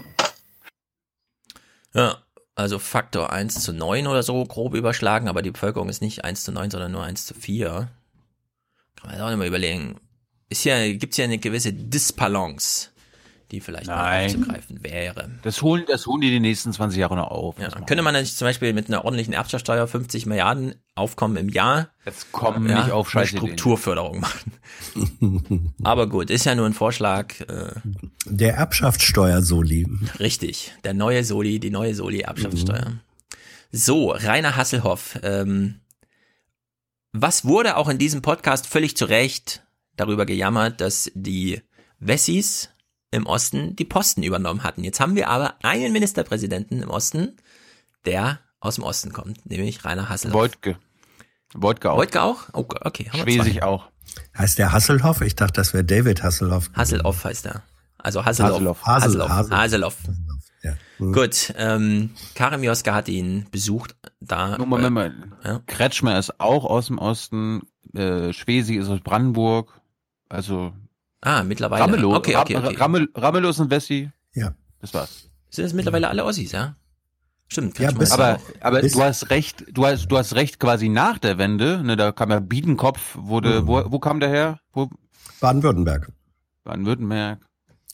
Ja, 1.95 2.17
also 2.57 2.79
Faktor 2.79 3.33
1 3.33 3.63
zu 3.63 3.73
9 3.73 4.07
oder 4.07 4.23
so 4.23 4.43
grob 4.45 4.75
überschlagen, 4.75 5.29
aber 5.29 5.43
die 5.43 5.51
Bevölkerung 5.53 5.89
ist 5.89 6.03
nicht 6.03 6.25
1 6.25 6.43
zu 6.43 6.53
9, 6.53 6.71
sondern 6.71 6.91
nur 6.91 7.05
1 7.05 7.27
zu 7.27 7.35
4. 7.35 7.89
Kann 8.97 9.05
man 9.05 9.13
jetzt 9.13 9.23
auch 9.23 9.29
nicht 9.29 9.39
mal 9.39 9.47
überlegen. 9.47 10.01
Ist 10.49 10.65
ja, 10.65 10.93
gibt's 10.93 11.19
ja 11.19 11.25
eine 11.25 11.39
gewisse 11.39 11.73
Disbalance 11.73 12.91
die 13.51 13.61
vielleicht 13.61 13.87
Nein. 13.87 14.27
aufzugreifen 14.27 14.83
wäre. 14.83 15.31
Das 15.43 15.63
holen, 15.63 15.85
das 15.87 16.07
holen 16.07 16.21
die 16.21 16.31
die 16.31 16.41
nächsten 16.41 16.73
20 16.73 16.99
Jahre 16.99 17.17
noch 17.17 17.31
auf. 17.31 17.59
Ja. 17.59 17.69
Könnte 17.69 18.03
man 18.03 18.15
nicht 18.15 18.37
zum 18.37 18.47
Beispiel 18.47 18.73
mit 18.73 18.89
einer 18.89 19.05
ordentlichen 19.05 19.33
Erbschaftssteuer 19.33 19.87
50 19.87 20.27
Milliarden 20.27 20.75
Aufkommen 20.95 21.37
im 21.37 21.51
Jahr 21.51 21.91
Jetzt 22.07 22.33
kommen 22.33 22.69
ja, 22.69 22.83
nicht 22.83 22.93
auf 22.93 23.11
Scheiße 23.11 23.37
Strukturförderung 23.37 24.21
machen. 24.21 25.75
Aber 25.85 26.09
gut, 26.09 26.31
ist 26.31 26.47
ja 26.47 26.55
nur 26.55 26.67
ein 26.67 26.73
Vorschlag. 26.73 27.39
Äh, 27.41 27.73
der 28.25 28.55
Erbschaftssteuer-Soli. 28.55 29.87
Richtig, 30.19 30.73
der 30.85 30.95
neue 30.95 31.25
Soli, 31.25 31.59
die 31.61 31.71
neue 31.71 31.95
Soli-Erbschaftssteuer. 31.95 32.91
Mhm. 32.91 33.01
So, 33.73 34.11
Rainer 34.11 34.57
Hasselhoff. 34.57 35.19
Ähm, 35.23 35.81
was 37.13 37.45
wurde 37.45 37.77
auch 37.77 37.89
in 37.89 37.99
diesem 37.99 38.23
Podcast 38.23 38.67
völlig 38.67 38.97
zu 38.97 39.07
Recht 39.07 39.63
darüber 39.97 40.27
gejammert, 40.27 40.81
dass 40.81 41.11
die 41.15 41.61
Wessis 41.99 42.71
im 43.17 43.27
Osten 43.27 43.75
die 43.77 43.85
Posten 43.85 44.23
übernommen 44.23 44.63
hatten. 44.63 44.85
Jetzt 44.85 45.01
haben 45.01 45.17
wir 45.17 45.29
aber 45.29 45.55
einen 45.63 45.93
Ministerpräsidenten 45.93 46.83
im 46.83 46.91
Osten, 46.91 47.37
der 48.05 48.41
aus 48.61 48.77
dem 48.77 48.85
Osten 48.85 49.13
kommt, 49.13 49.47
nämlich 49.47 49.85
Rainer 49.85 50.09
Hasselhoff. 50.09 50.41
Wojtke. 50.41 50.79
Wojtke 51.55 51.91
auch. 51.91 51.99
Wojtke 51.99 52.23
auch? 52.23 52.49
Oh, 52.53 52.65
okay. 52.83 53.09
Haben 53.11 53.23
Schwesig 53.23 53.63
auch. 53.63 53.89
Heißt 54.37 54.59
der 54.59 54.73
Hasselhoff? 54.73 55.21
Ich 55.21 55.37
dachte, 55.37 55.55
das 55.55 55.75
wäre 55.75 55.85
David 55.85 56.23
Hasselhoff. 56.23 56.71
Hasselhoff 56.75 57.25
heißt 57.25 57.47
er. 57.47 57.63
Also 57.99 58.25
Hasselhoff. 58.25 58.53
Hasselhoff. 58.53 58.87
Hasselhoff. 58.87 59.29
Hasselhoff. 59.29 59.59
Hasselhoff. 59.59 59.97
Ja. 60.63 60.77
Mhm. 60.99 61.13
Gut, 61.13 61.55
ähm, 61.57 62.11
Karim 62.35 62.63
Joska 62.63 62.95
hat 62.95 63.09
ihn 63.09 63.47
besucht 63.51 63.97
da. 64.21 64.59
Moment, 64.59 64.83
Moment. 64.83 65.15
Ja? 65.45 65.61
Kretschmer 65.67 66.19
ist 66.19 66.41
auch 66.41 66.65
aus 66.65 66.87
dem 66.87 66.99
Osten, 66.99 67.63
äh, 67.95 68.33
Schwesig 68.33 68.77
ist 68.77 68.89
aus 68.89 69.01
Brandenburg, 69.01 69.81
also 70.29 70.73
Ah, 71.21 71.43
mittlerweile. 71.43 71.83
Ramelow, 71.85 72.15
okay, 72.15 72.37
okay, 72.37 72.57
okay. 72.57 72.77
Rammel, 72.77 73.09
Ramelos 73.15 73.59
und 73.59 73.71
Wessi. 73.71 74.11
Ja. 74.35 74.55
Das 74.81 74.93
war's. 74.95 75.31
Sind 75.51 75.65
es 75.65 75.73
mittlerweile 75.73 76.09
alle 76.09 76.25
Ossis, 76.25 76.53
ja? 76.53 76.77
Stimmt. 77.49 77.79
Ja, 77.79 77.91
bis- 77.93 78.09
ist 78.09 78.13
Aber, 78.15 78.41
aber 78.61 78.81
Bis- 78.81 78.93
du 78.93 79.03
hast 79.03 79.31
recht, 79.31 79.65
du 79.73 79.87
hast, 79.87 80.09
du 80.09 80.19
hast 80.19 80.35
recht 80.35 80.59
quasi 80.61 80.89
nach 80.89 81.19
der 81.19 81.39
Wende, 81.39 81.83
ne, 81.83 81.97
da 81.97 82.13
kam 82.13 82.31
ja 82.31 82.41
Biedenkopf, 82.41 83.17
wurde, 83.19 83.63
Mhm. 83.63 83.67
wo, 83.69 83.85
wo 83.93 83.99
kam 83.99 84.21
der 84.21 84.29
her? 84.29 84.61
Baden-Württemberg. 85.41 86.11
Baden-Württemberg. 86.65 87.41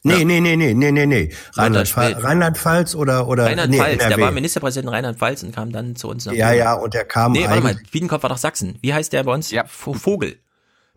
Nee, 0.04 0.24
nee, 0.24 0.40
nee, 0.40 0.56
nee, 0.56 0.74
nee, 0.74 0.90
nee, 0.90 1.06
nee. 1.06 1.30
spät. 1.30 1.56
Rheinland-Pfalz 1.58 2.24
Rheinland-Pfalz 2.24 2.94
oder, 2.96 3.28
oder, 3.28 3.44
Rheinland-Pfalz, 3.46 4.02
nee, 4.02 4.08
der 4.08 4.18
war 4.20 4.32
Ministerpräsident 4.32 4.88
in 4.88 4.94
Rheinland-Pfalz 4.94 5.44
und 5.44 5.54
kam 5.54 5.70
dann 5.70 5.94
zu 5.94 6.08
uns 6.08 6.26
nach 6.26 6.32
Ja, 6.32 6.52
ja, 6.52 6.72
und 6.74 6.92
der 6.94 7.04
kam 7.04 7.30
Nee, 7.32 7.46
warte 7.46 7.60
mal, 7.62 7.76
Biedenkopf 7.92 8.22
war 8.24 8.30
doch 8.30 8.36
Sachsen. 8.38 8.78
Wie 8.80 8.92
heißt 8.92 9.12
der 9.12 9.22
bei 9.22 9.32
uns? 9.32 9.50
Ja. 9.52 9.64
Vogel. 9.66 10.38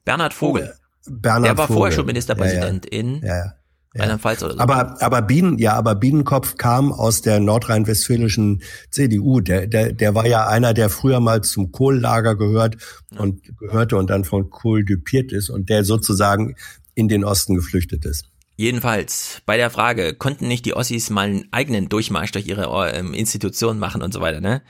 Bernhard 0.06 0.34
Vogel. 0.34 0.74
Bernhard 1.08 1.46
der 1.46 1.58
war 1.58 1.68
Vogel. 1.68 1.78
vorher 1.80 1.96
schon 1.96 2.06
Ministerpräsident 2.06 2.86
Ja, 2.86 3.00
in 3.00 3.22
ja. 3.22 3.28
Ja, 3.28 3.36
ja. 3.36 3.54
Rheinland-Pfalz 4.02 4.44
oder 4.44 4.54
so. 4.56 4.60
Aber, 4.60 5.02
aber 5.02 5.22
Bienen, 5.22 5.58
ja, 5.58 5.74
aber 5.74 5.96
Biedenkopf 5.96 6.58
kam 6.58 6.92
aus 6.92 7.22
der 7.22 7.40
nordrhein-westfälischen 7.40 8.62
CDU. 8.92 9.40
Der, 9.40 9.68
der, 9.68 9.94
der 9.94 10.16
war 10.16 10.28
ja 10.28 10.48
einer, 10.48 10.74
der 10.74 10.90
früher 10.90 11.22
mal 11.22 11.42
zum 11.42 11.72
Kohllager 11.72 12.36
gehört 12.36 12.76
und 13.18 13.58
gehörte 13.58 13.96
und 13.96 14.10
dann 14.10 14.26
von 14.26 14.50
Kohl 14.50 14.84
düpiert 14.84 15.32
ist 15.32 15.50
und 15.50 15.70
der 15.70 15.86
sozusagen 15.86 16.56
in 16.94 17.08
den 17.08 17.24
Osten 17.24 17.56
geflüchtet 17.56 18.06
ist. 18.06 18.26
Jedenfalls, 18.58 19.42
bei 19.46 19.58
der 19.58 19.70
Frage, 19.70 20.14
konnten 20.14 20.48
nicht 20.48 20.66
die 20.66 20.76
Ossis 20.76 21.10
mal 21.10 21.28
einen 21.28 21.46
eigenen 21.52 21.90
Durchmarsch 21.90 22.32
durch 22.32 22.48
ihre 22.48 22.92
ähm, 22.94 23.14
Institutionen 23.14 23.80
machen 23.80 24.02
und 24.02 24.14
so 24.14 24.22
weiter, 24.22 24.40
ne? 24.40 24.62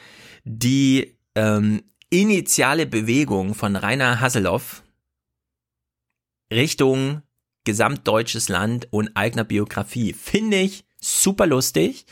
Die 0.44 1.18
ähm, 1.36 1.82
initiale 2.10 2.86
Bewegung 2.88 3.54
von 3.54 3.76
Rainer 3.76 4.22
Hasselhoff 4.22 4.84
Richtung 6.52 7.22
gesamtdeutsches 7.64 8.50
Land 8.50 8.88
und 8.92 9.12
eigener 9.16 9.44
Biografie 9.44 10.14
finde 10.14 10.58
ich 10.58 10.86
super 11.02 11.46
lustig. 11.46 12.06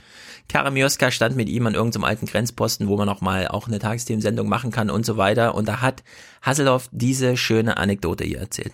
Karamioska 0.50 1.12
stand 1.12 1.36
mit 1.36 1.50
ihm 1.50 1.66
an 1.68 1.74
irgendeinem 1.74 2.04
alten 2.04 2.26
Grenzposten, 2.26 2.88
wo 2.88 2.98
man 2.98 3.08
noch 3.08 3.22
mal 3.22 3.48
auch 3.48 3.68
eine 3.68 3.80
Tagesthemensendung 3.80 4.48
machen 4.50 4.72
kann 4.72 4.90
und 4.90 5.06
so 5.06 5.18
weiter. 5.18 5.56
Und 5.56 5.68
da 5.68 5.82
hat 5.82 6.04
Hasselhoff 6.42 6.90
diese 6.92 7.38
schöne 7.38 7.78
Anekdote 7.78 8.24
hier 8.24 8.40
erzählt. 8.40 8.74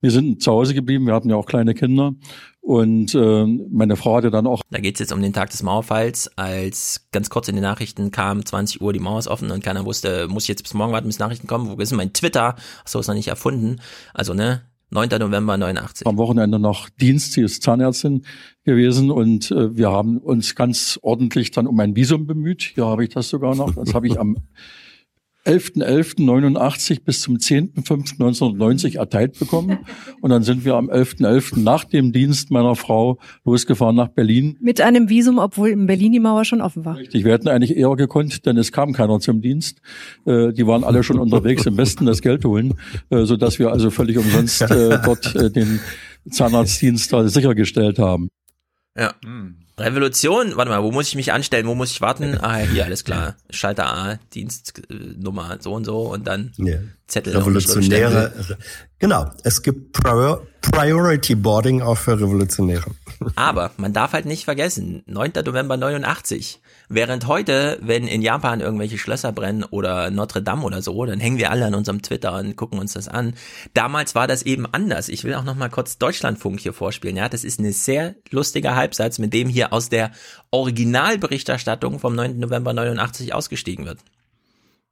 Wir 0.00 0.10
sind 0.10 0.42
zu 0.42 0.52
Hause 0.52 0.74
geblieben, 0.74 1.06
wir 1.06 1.14
hatten 1.14 1.30
ja 1.30 1.36
auch 1.36 1.46
kleine 1.46 1.74
Kinder 1.74 2.12
und 2.60 3.14
äh, 3.14 3.46
meine 3.46 3.96
Frau 3.96 4.16
hatte 4.16 4.30
dann 4.30 4.46
auch 4.46 4.62
Da 4.70 4.78
geht 4.78 4.96
es 4.96 5.00
jetzt 5.00 5.12
um 5.12 5.22
den 5.22 5.32
Tag 5.32 5.50
des 5.50 5.62
Mauerfalls, 5.62 6.30
als 6.36 7.08
ganz 7.12 7.30
kurz 7.30 7.48
in 7.48 7.56
den 7.56 7.62
Nachrichten 7.62 8.10
kam, 8.10 8.44
20 8.44 8.82
Uhr, 8.82 8.92
die 8.92 9.00
Mauer 9.00 9.18
ist 9.18 9.26
offen 9.26 9.50
und 9.50 9.64
keiner 9.64 9.86
wusste, 9.86 10.28
muss 10.28 10.44
ich 10.44 10.48
jetzt 10.48 10.62
bis 10.62 10.74
morgen 10.74 10.92
warten, 10.92 11.06
bis 11.06 11.18
Nachrichten 11.18 11.46
kommen, 11.46 11.70
wo 11.70 11.80
ist 11.80 11.92
mein 11.92 12.12
Twitter? 12.12 12.56
Achso, 12.84 13.00
ist 13.00 13.08
noch 13.08 13.14
nicht 13.14 13.28
erfunden. 13.28 13.80
Also, 14.12 14.34
ne, 14.34 14.62
9. 14.90 15.08
November 15.18 15.56
89. 15.56 16.06
am 16.06 16.16
Wochenende 16.16 16.58
noch 16.58 16.88
Dienst, 16.88 17.32
sie 17.32 17.42
ist 17.42 17.62
Zahnärztin 17.62 18.24
gewesen 18.64 19.10
und 19.10 19.50
äh, 19.50 19.76
wir 19.76 19.90
haben 19.90 20.18
uns 20.18 20.54
ganz 20.54 20.98
ordentlich 21.02 21.50
dann 21.50 21.66
um 21.66 21.78
ein 21.80 21.96
Visum 21.96 22.26
bemüht. 22.26 22.62
Hier 22.62 22.86
habe 22.86 23.04
ich 23.04 23.10
das 23.10 23.28
sogar 23.28 23.56
noch. 23.56 23.74
Das 23.74 23.94
habe 23.94 24.06
ich 24.06 24.18
am 24.18 24.36
11.11.89 25.46 27.04
bis 27.04 27.20
zum 27.20 27.36
10.05.1990 27.36 28.98
erteilt 28.98 29.38
bekommen. 29.38 29.78
Und 30.20 30.30
dann 30.30 30.42
sind 30.42 30.64
wir 30.64 30.74
am 30.74 30.90
11.11. 30.90 31.60
nach 31.60 31.84
dem 31.84 32.12
Dienst 32.12 32.50
meiner 32.50 32.74
Frau 32.74 33.18
losgefahren 33.44 33.96
nach 33.96 34.08
Berlin. 34.08 34.56
Mit 34.60 34.80
einem 34.80 35.08
Visum, 35.08 35.38
obwohl 35.38 35.70
in 35.70 35.86
Berlin 35.86 36.12
die 36.12 36.20
Mauer 36.20 36.44
schon 36.44 36.60
offen 36.60 36.84
war. 36.84 36.98
Ich, 36.98 37.24
wir 37.24 37.32
hätten 37.32 37.48
eigentlich 37.48 37.76
eher 37.76 37.94
gekonnt, 37.96 38.44
denn 38.46 38.56
es 38.56 38.72
kam 38.72 38.92
keiner 38.92 39.20
zum 39.20 39.40
Dienst. 39.40 39.80
Äh, 40.24 40.52
die 40.52 40.66
waren 40.66 40.84
alle 40.84 41.02
schon 41.02 41.18
unterwegs 41.18 41.66
im 41.66 41.76
Westen 41.76 42.06
das 42.06 42.22
Geld 42.22 42.44
holen, 42.44 42.74
äh, 43.10 43.24
so 43.24 43.36
dass 43.36 43.58
wir 43.58 43.70
also 43.70 43.90
völlig 43.90 44.18
umsonst 44.18 44.62
äh, 44.62 44.98
dort 45.04 45.34
äh, 45.36 45.50
den 45.50 45.80
Zahnarztdienst 46.30 47.14
sichergestellt 47.26 47.98
haben. 47.98 48.28
Ja. 48.96 49.14
Revolution, 49.78 50.56
warte 50.56 50.70
mal, 50.70 50.82
wo 50.82 50.90
muss 50.90 51.08
ich 51.08 51.16
mich 51.16 51.32
anstellen? 51.32 51.66
Wo 51.66 51.74
muss 51.74 51.90
ich 51.90 52.00
warten? 52.00 52.38
Ah, 52.40 52.56
hier, 52.56 52.86
alles 52.86 53.04
klar. 53.04 53.36
Schalter 53.50 53.86
A, 53.86 54.18
Dienstnummer 54.32 55.58
so 55.60 55.74
und 55.74 55.84
so 55.84 56.00
und 56.12 56.26
dann 56.26 56.52
Ja. 56.56 56.78
Zettel. 57.06 57.36
Revolutionäre. 57.36 58.32
Genau. 58.98 59.30
Es 59.44 59.62
gibt 59.62 59.92
Prior 59.92 60.46
Priority 60.62 61.34
Boarding 61.34 61.82
auch 61.82 61.98
für 61.98 62.18
Revolutionäre. 62.18 62.90
Aber 63.36 63.70
man 63.76 63.92
darf 63.92 64.12
halt 64.12 64.24
nicht 64.26 64.44
vergessen, 64.44 65.02
9. 65.06 65.32
November 65.44 65.76
89. 65.76 66.60
Während 66.88 67.26
heute, 67.26 67.78
wenn 67.82 68.06
in 68.06 68.22
Japan 68.22 68.60
irgendwelche 68.60 68.98
Schlösser 68.98 69.32
brennen 69.32 69.64
oder 69.64 70.10
Notre 70.10 70.42
Dame 70.42 70.62
oder 70.62 70.82
so, 70.82 71.04
dann 71.04 71.18
hängen 71.18 71.38
wir 71.38 71.50
alle 71.50 71.66
an 71.66 71.74
unserem 71.74 72.00
Twitter 72.00 72.38
und 72.38 72.56
gucken 72.56 72.78
uns 72.78 72.92
das 72.92 73.08
an. 73.08 73.34
Damals 73.74 74.14
war 74.14 74.28
das 74.28 74.42
eben 74.42 74.66
anders. 74.66 75.08
Ich 75.08 75.24
will 75.24 75.34
auch 75.34 75.44
noch 75.44 75.56
mal 75.56 75.68
kurz 75.68 75.98
Deutschlandfunk 75.98 76.60
hier 76.60 76.72
vorspielen. 76.72 77.16
Ja, 77.16 77.28
das 77.28 77.42
ist 77.42 77.58
ein 77.58 77.72
sehr 77.72 78.14
lustiger 78.30 78.76
Halbsatz, 78.76 79.18
mit 79.18 79.34
dem 79.34 79.48
hier 79.48 79.72
aus 79.72 79.88
der 79.88 80.12
Originalberichterstattung 80.52 81.98
vom 81.98 82.14
9. 82.14 82.38
November 82.38 82.72
89 82.72 83.34
ausgestiegen 83.34 83.84
wird. 83.84 83.98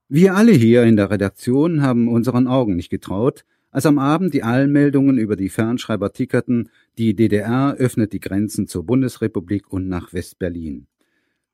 Wir 0.08 0.34
alle 0.34 0.52
hier 0.52 0.82
in 0.82 0.96
der 0.96 1.10
Redaktion 1.10 1.80
haben 1.80 2.08
unseren 2.08 2.46
Augen 2.48 2.76
nicht 2.76 2.90
getraut, 2.90 3.44
als 3.70 3.86
am 3.86 3.98
Abend 3.98 4.34
die 4.34 4.44
Eilmeldungen 4.44 5.18
über 5.18 5.34
die 5.34 5.48
Fernschreiber 5.48 6.12
tickerten, 6.12 6.70
die 6.98 7.16
DDR 7.16 7.74
öffnet 7.76 8.12
die 8.12 8.20
Grenzen 8.20 8.68
zur 8.68 8.84
Bundesrepublik 8.84 9.72
und 9.72 9.88
nach 9.88 10.12
Westberlin. 10.12 10.86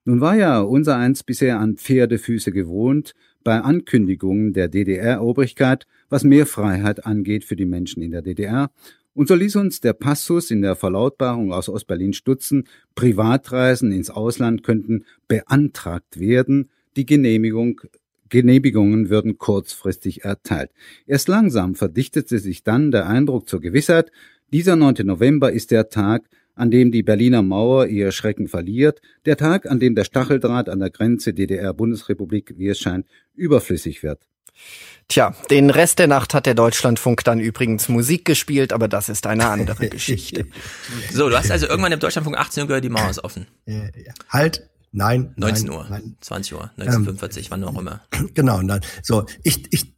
Nun 0.05 0.21
war 0.21 0.37
ja 0.37 0.61
unser 0.61 0.97
eins 0.97 1.23
bisher 1.23 1.61
an 1.61 1.77
Pferdefüße 1.77 2.53
gewohnt, 2.53 3.15
bei 3.45 3.61
Ankündigungen 3.61 4.53
der 4.53 4.69
DDR-Obrigkeit, 4.69 5.87
was 6.09 6.25
mehr 6.25 6.47
Freiheit 6.47 7.07
angeht 7.07 7.45
für 7.45 7.57
die 7.57 7.67
Menschen 7.67 8.03
in 8.03 8.11
der 8.11 8.23
DDR, 8.23 8.71
und 9.13 9.29
so 9.29 9.35
ließ 9.35 9.57
uns 9.57 9.81
der 9.81 9.93
Passus 9.93 10.51
in 10.51 10.63
der 10.63 10.77
Verlautbarung 10.77 11.53
aus 11.53 11.69
Ostberlin 11.69 12.13
stutzen, 12.13 12.69
Privatreisen 12.95 13.91
ins 13.93 14.09
Ausland 14.09 14.63
könnten 14.63 15.05
beantragt 15.27 16.21
werden, 16.21 16.71
die 16.97 17.07
Genehmigung 17.07 17.81
Genehmigungen 18.29 19.11
würden 19.11 19.39
kurzfristig 19.39 20.25
erteilt. 20.25 20.71
Erst 21.07 21.27
langsam 21.27 21.75
verdichtete 21.75 22.39
sich 22.39 22.63
dann 22.63 22.93
der 22.93 23.09
Eindruck 23.09 23.49
zur 23.49 23.61
Gewissheit, 23.61 24.13
dieser 24.53 24.77
9. 24.77 25.05
November 25.05 25.53
ist 25.53 25.73
der 25.73 25.89
Tag, 25.89 26.29
an 26.55 26.71
dem 26.71 26.93
die 26.93 27.03
Berliner 27.03 27.43
Mauer 27.43 27.87
ihr 27.87 28.13
Schrecken 28.13 28.49
verliert, 28.49 29.01
der 29.27 29.37
Tag, 29.37 29.67
an 29.67 29.81
dem 29.81 29.95
der 29.95 30.05
Stacheldraht 30.05 30.69
an 30.69 30.81
der 30.81 30.91
Grenze 30.91 31.33
DDR-Bundesrepublik, 31.33 32.55
wie 32.57 32.69
es 32.69 32.79
scheint, 32.79 33.07
überflüssig 33.35 34.03
wird. 34.03 34.27
Tja, 35.09 35.35
den 35.51 35.71
Rest 35.71 35.99
der 35.99 36.07
Nacht 36.07 36.35
hat 36.35 36.47
der 36.47 36.55
Deutschlandfunk 36.55 37.25
dann 37.25 37.41
übrigens 37.41 37.89
Musik 37.89 38.25
gespielt, 38.25 38.73
aber 38.73 38.87
das 38.87 39.09
ist 39.09 39.27
eine 39.27 39.49
andere 39.49 39.89
Geschichte. 39.91 40.47
So, 41.13 41.29
du 41.29 41.37
hast 41.37 41.51
also 41.51 41.67
irgendwann 41.67 41.93
im 41.93 41.99
Deutschlandfunk 41.99 42.39
18 42.39 42.63
Uhr 42.63 42.67
gehört, 42.69 42.85
die 42.85 42.91
Mauer 42.91 43.11
ist 43.11 43.25
offen. 43.25 43.47
Halt, 44.29 44.69
nein. 44.93 45.33
19 45.37 45.67
nein, 45.67 45.77
Uhr, 45.77 45.87
Nein. 45.91 46.17
20 46.21 46.55
Uhr, 46.55 46.71
1945, 46.77 47.51
wann 47.51 47.65
auch 47.65 47.79
immer. 47.79 48.03
Genau, 48.35 48.59
und 48.59 48.69
dann, 48.69 48.81
so, 49.03 49.27
ich, 49.43 49.73
ich 49.73 49.95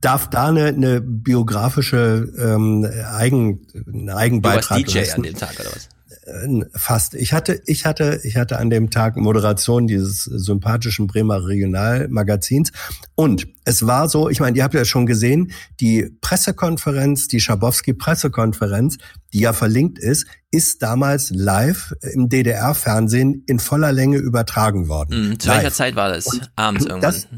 darf 0.00 0.28
da 0.30 0.48
eine, 0.48 0.66
eine 0.66 1.00
biografische 1.00 2.32
ähm, 2.38 2.86
Eigen, 3.12 3.66
einen 3.74 4.06
Du 4.06 4.16
Eigenbeitrag 4.16 4.78
warst 4.78 4.94
DJ 4.94 4.98
leisten. 4.98 5.16
an 5.16 5.22
dem 5.22 5.36
Tag, 5.36 5.54
oder 5.60 5.70
was? 5.74 5.88
Äh, 6.26 6.64
Fast. 6.74 7.14
Ich 7.14 7.32
hatte, 7.32 7.60
ich 7.66 7.86
hatte, 7.86 8.20
ich 8.24 8.36
hatte 8.36 8.58
an 8.58 8.70
dem 8.70 8.90
Tag 8.90 9.16
Moderation 9.16 9.86
dieses 9.86 10.24
sympathischen 10.24 11.06
Bremer 11.06 11.46
Regionalmagazins. 11.46 12.72
Und 13.14 13.46
es 13.64 13.86
war 13.86 14.08
so, 14.08 14.28
ich 14.28 14.40
meine, 14.40 14.56
ihr 14.56 14.64
habt 14.64 14.74
ja 14.74 14.84
schon 14.84 15.06
gesehen, 15.06 15.52
die 15.80 16.10
Pressekonferenz, 16.20 17.28
die 17.28 17.40
Schabowski-Pressekonferenz, 17.40 18.98
die 19.32 19.40
ja 19.40 19.52
verlinkt 19.52 19.98
ist, 19.98 20.26
ist 20.50 20.82
damals 20.82 21.30
live 21.30 21.94
im 22.12 22.28
DDR-Fernsehen 22.28 23.44
in 23.46 23.58
voller 23.58 23.92
Länge 23.92 24.18
übertragen 24.18 24.88
worden. 24.88 25.30
Mhm, 25.30 25.40
zu 25.40 25.48
Live. 25.48 25.58
welcher 25.58 25.72
Zeit 25.74 25.96
war 25.96 26.10
das? 26.10 26.28
Abends 26.56 26.84
irgendwann. 26.84 27.12
Das, 27.12 27.28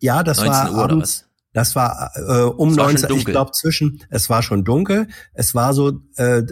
ja, 0.00 0.22
das 0.22 0.38
19 0.38 0.52
war 0.52 0.70
Uhr 0.72 0.84
oder 0.84 0.92
abends. 0.92 1.27
Das 1.58 1.74
war 1.74 2.12
äh, 2.14 2.42
um 2.42 2.76
war 2.76 2.84
schon 2.84 3.00
19, 3.00 3.16
ich 3.16 3.24
glaube 3.24 3.50
zwischen, 3.50 4.00
es 4.10 4.30
war 4.30 4.44
schon 4.44 4.62
dunkel, 4.62 5.08
es 5.34 5.56
war 5.56 5.74
so 5.74 6.00
äh, 6.14 6.44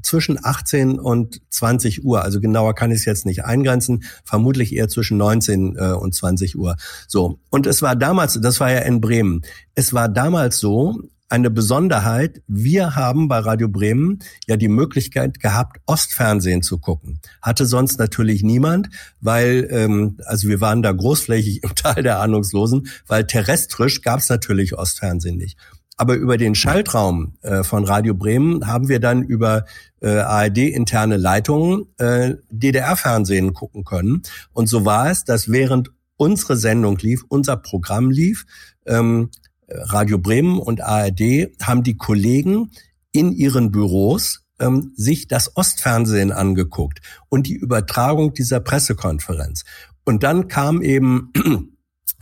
zwischen 0.00 0.42
18 0.42 0.98
und 0.98 1.42
20 1.50 2.02
Uhr, 2.02 2.22
also 2.22 2.40
genauer 2.40 2.74
kann 2.74 2.90
ich 2.90 3.00
es 3.00 3.04
jetzt 3.04 3.26
nicht 3.26 3.44
eingrenzen, 3.44 4.04
vermutlich 4.24 4.74
eher 4.74 4.88
zwischen 4.88 5.18
19 5.18 5.76
äh, 5.76 5.92
und 5.92 6.14
20 6.14 6.56
Uhr. 6.56 6.76
So, 7.06 7.40
und 7.50 7.66
es 7.66 7.82
war 7.82 7.94
damals, 7.94 8.40
das 8.40 8.58
war 8.58 8.72
ja 8.72 8.78
in 8.78 9.02
Bremen, 9.02 9.42
es 9.74 9.92
war 9.92 10.08
damals 10.08 10.60
so, 10.60 10.98
eine 11.34 11.50
Besonderheit, 11.50 12.42
wir 12.46 12.94
haben 12.94 13.26
bei 13.26 13.38
Radio 13.38 13.68
Bremen 13.68 14.20
ja 14.46 14.56
die 14.56 14.68
Möglichkeit 14.68 15.40
gehabt, 15.40 15.78
Ostfernsehen 15.84 16.62
zu 16.62 16.78
gucken. 16.78 17.18
Hatte 17.42 17.66
sonst 17.66 17.98
natürlich 17.98 18.44
niemand, 18.44 18.88
weil, 19.20 19.66
ähm, 19.70 20.16
also 20.26 20.48
wir 20.48 20.60
waren 20.60 20.80
da 20.82 20.92
großflächig 20.92 21.64
im 21.64 21.74
Teil 21.74 22.04
der 22.04 22.20
Ahnungslosen, 22.20 22.86
weil 23.08 23.26
terrestrisch 23.26 24.02
gab 24.02 24.20
es 24.20 24.28
natürlich 24.28 24.78
Ostfernsehen 24.78 25.36
nicht. 25.36 25.58
Aber 25.96 26.14
über 26.14 26.38
den 26.38 26.54
Schaltraum 26.54 27.34
äh, 27.42 27.64
von 27.64 27.84
Radio 27.84 28.14
Bremen 28.14 28.68
haben 28.68 28.88
wir 28.88 29.00
dann 29.00 29.24
über 29.24 29.64
äh, 30.00 30.10
ARD-interne 30.18 31.16
Leitungen 31.16 31.86
äh, 31.98 32.34
DDR-Fernsehen 32.50 33.54
gucken 33.54 33.82
können. 33.82 34.22
Und 34.52 34.68
so 34.68 34.84
war 34.84 35.10
es, 35.10 35.24
dass 35.24 35.50
während 35.50 35.90
unsere 36.16 36.56
Sendung 36.56 36.96
lief, 36.98 37.24
unser 37.28 37.56
Programm 37.56 38.12
lief, 38.12 38.46
ähm, 38.86 39.30
Radio 39.68 40.18
Bremen 40.18 40.58
und 40.58 40.80
ARD 40.80 41.48
haben 41.62 41.82
die 41.82 41.96
Kollegen 41.96 42.70
in 43.12 43.32
ihren 43.32 43.70
Büros 43.70 44.44
ähm, 44.58 44.92
sich 44.96 45.28
das 45.28 45.56
Ostfernsehen 45.56 46.32
angeguckt 46.32 47.00
und 47.28 47.46
die 47.46 47.54
Übertragung 47.54 48.34
dieser 48.34 48.60
Pressekonferenz. 48.60 49.64
Und 50.04 50.22
dann 50.22 50.48
kam 50.48 50.82
eben 50.82 51.32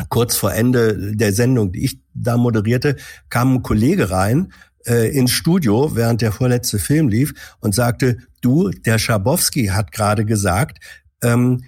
kurz 0.09 0.37
vor 0.37 0.53
Ende 0.53 1.15
der 1.17 1.33
Sendung, 1.33 1.73
die 1.73 1.85
ich 1.85 2.01
da 2.15 2.37
moderierte, 2.37 2.97
kam 3.29 3.55
ein 3.55 3.63
Kollege 3.63 4.11
rein 4.11 4.53
äh, 4.87 5.17
ins 5.17 5.33
Studio, 5.33 5.95
während 5.95 6.23
der 6.23 6.33
vorletzte 6.33 6.79
Film 6.79 7.09
lief 7.09 7.57
und 7.61 7.75
sagte, 7.75 8.19
du, 8.41 8.71
der 8.71 8.99
Schabowski 8.99 9.67
hat 9.67 9.93
gerade 9.93 10.25
gesagt, 10.25 10.79
ähm, 11.23 11.65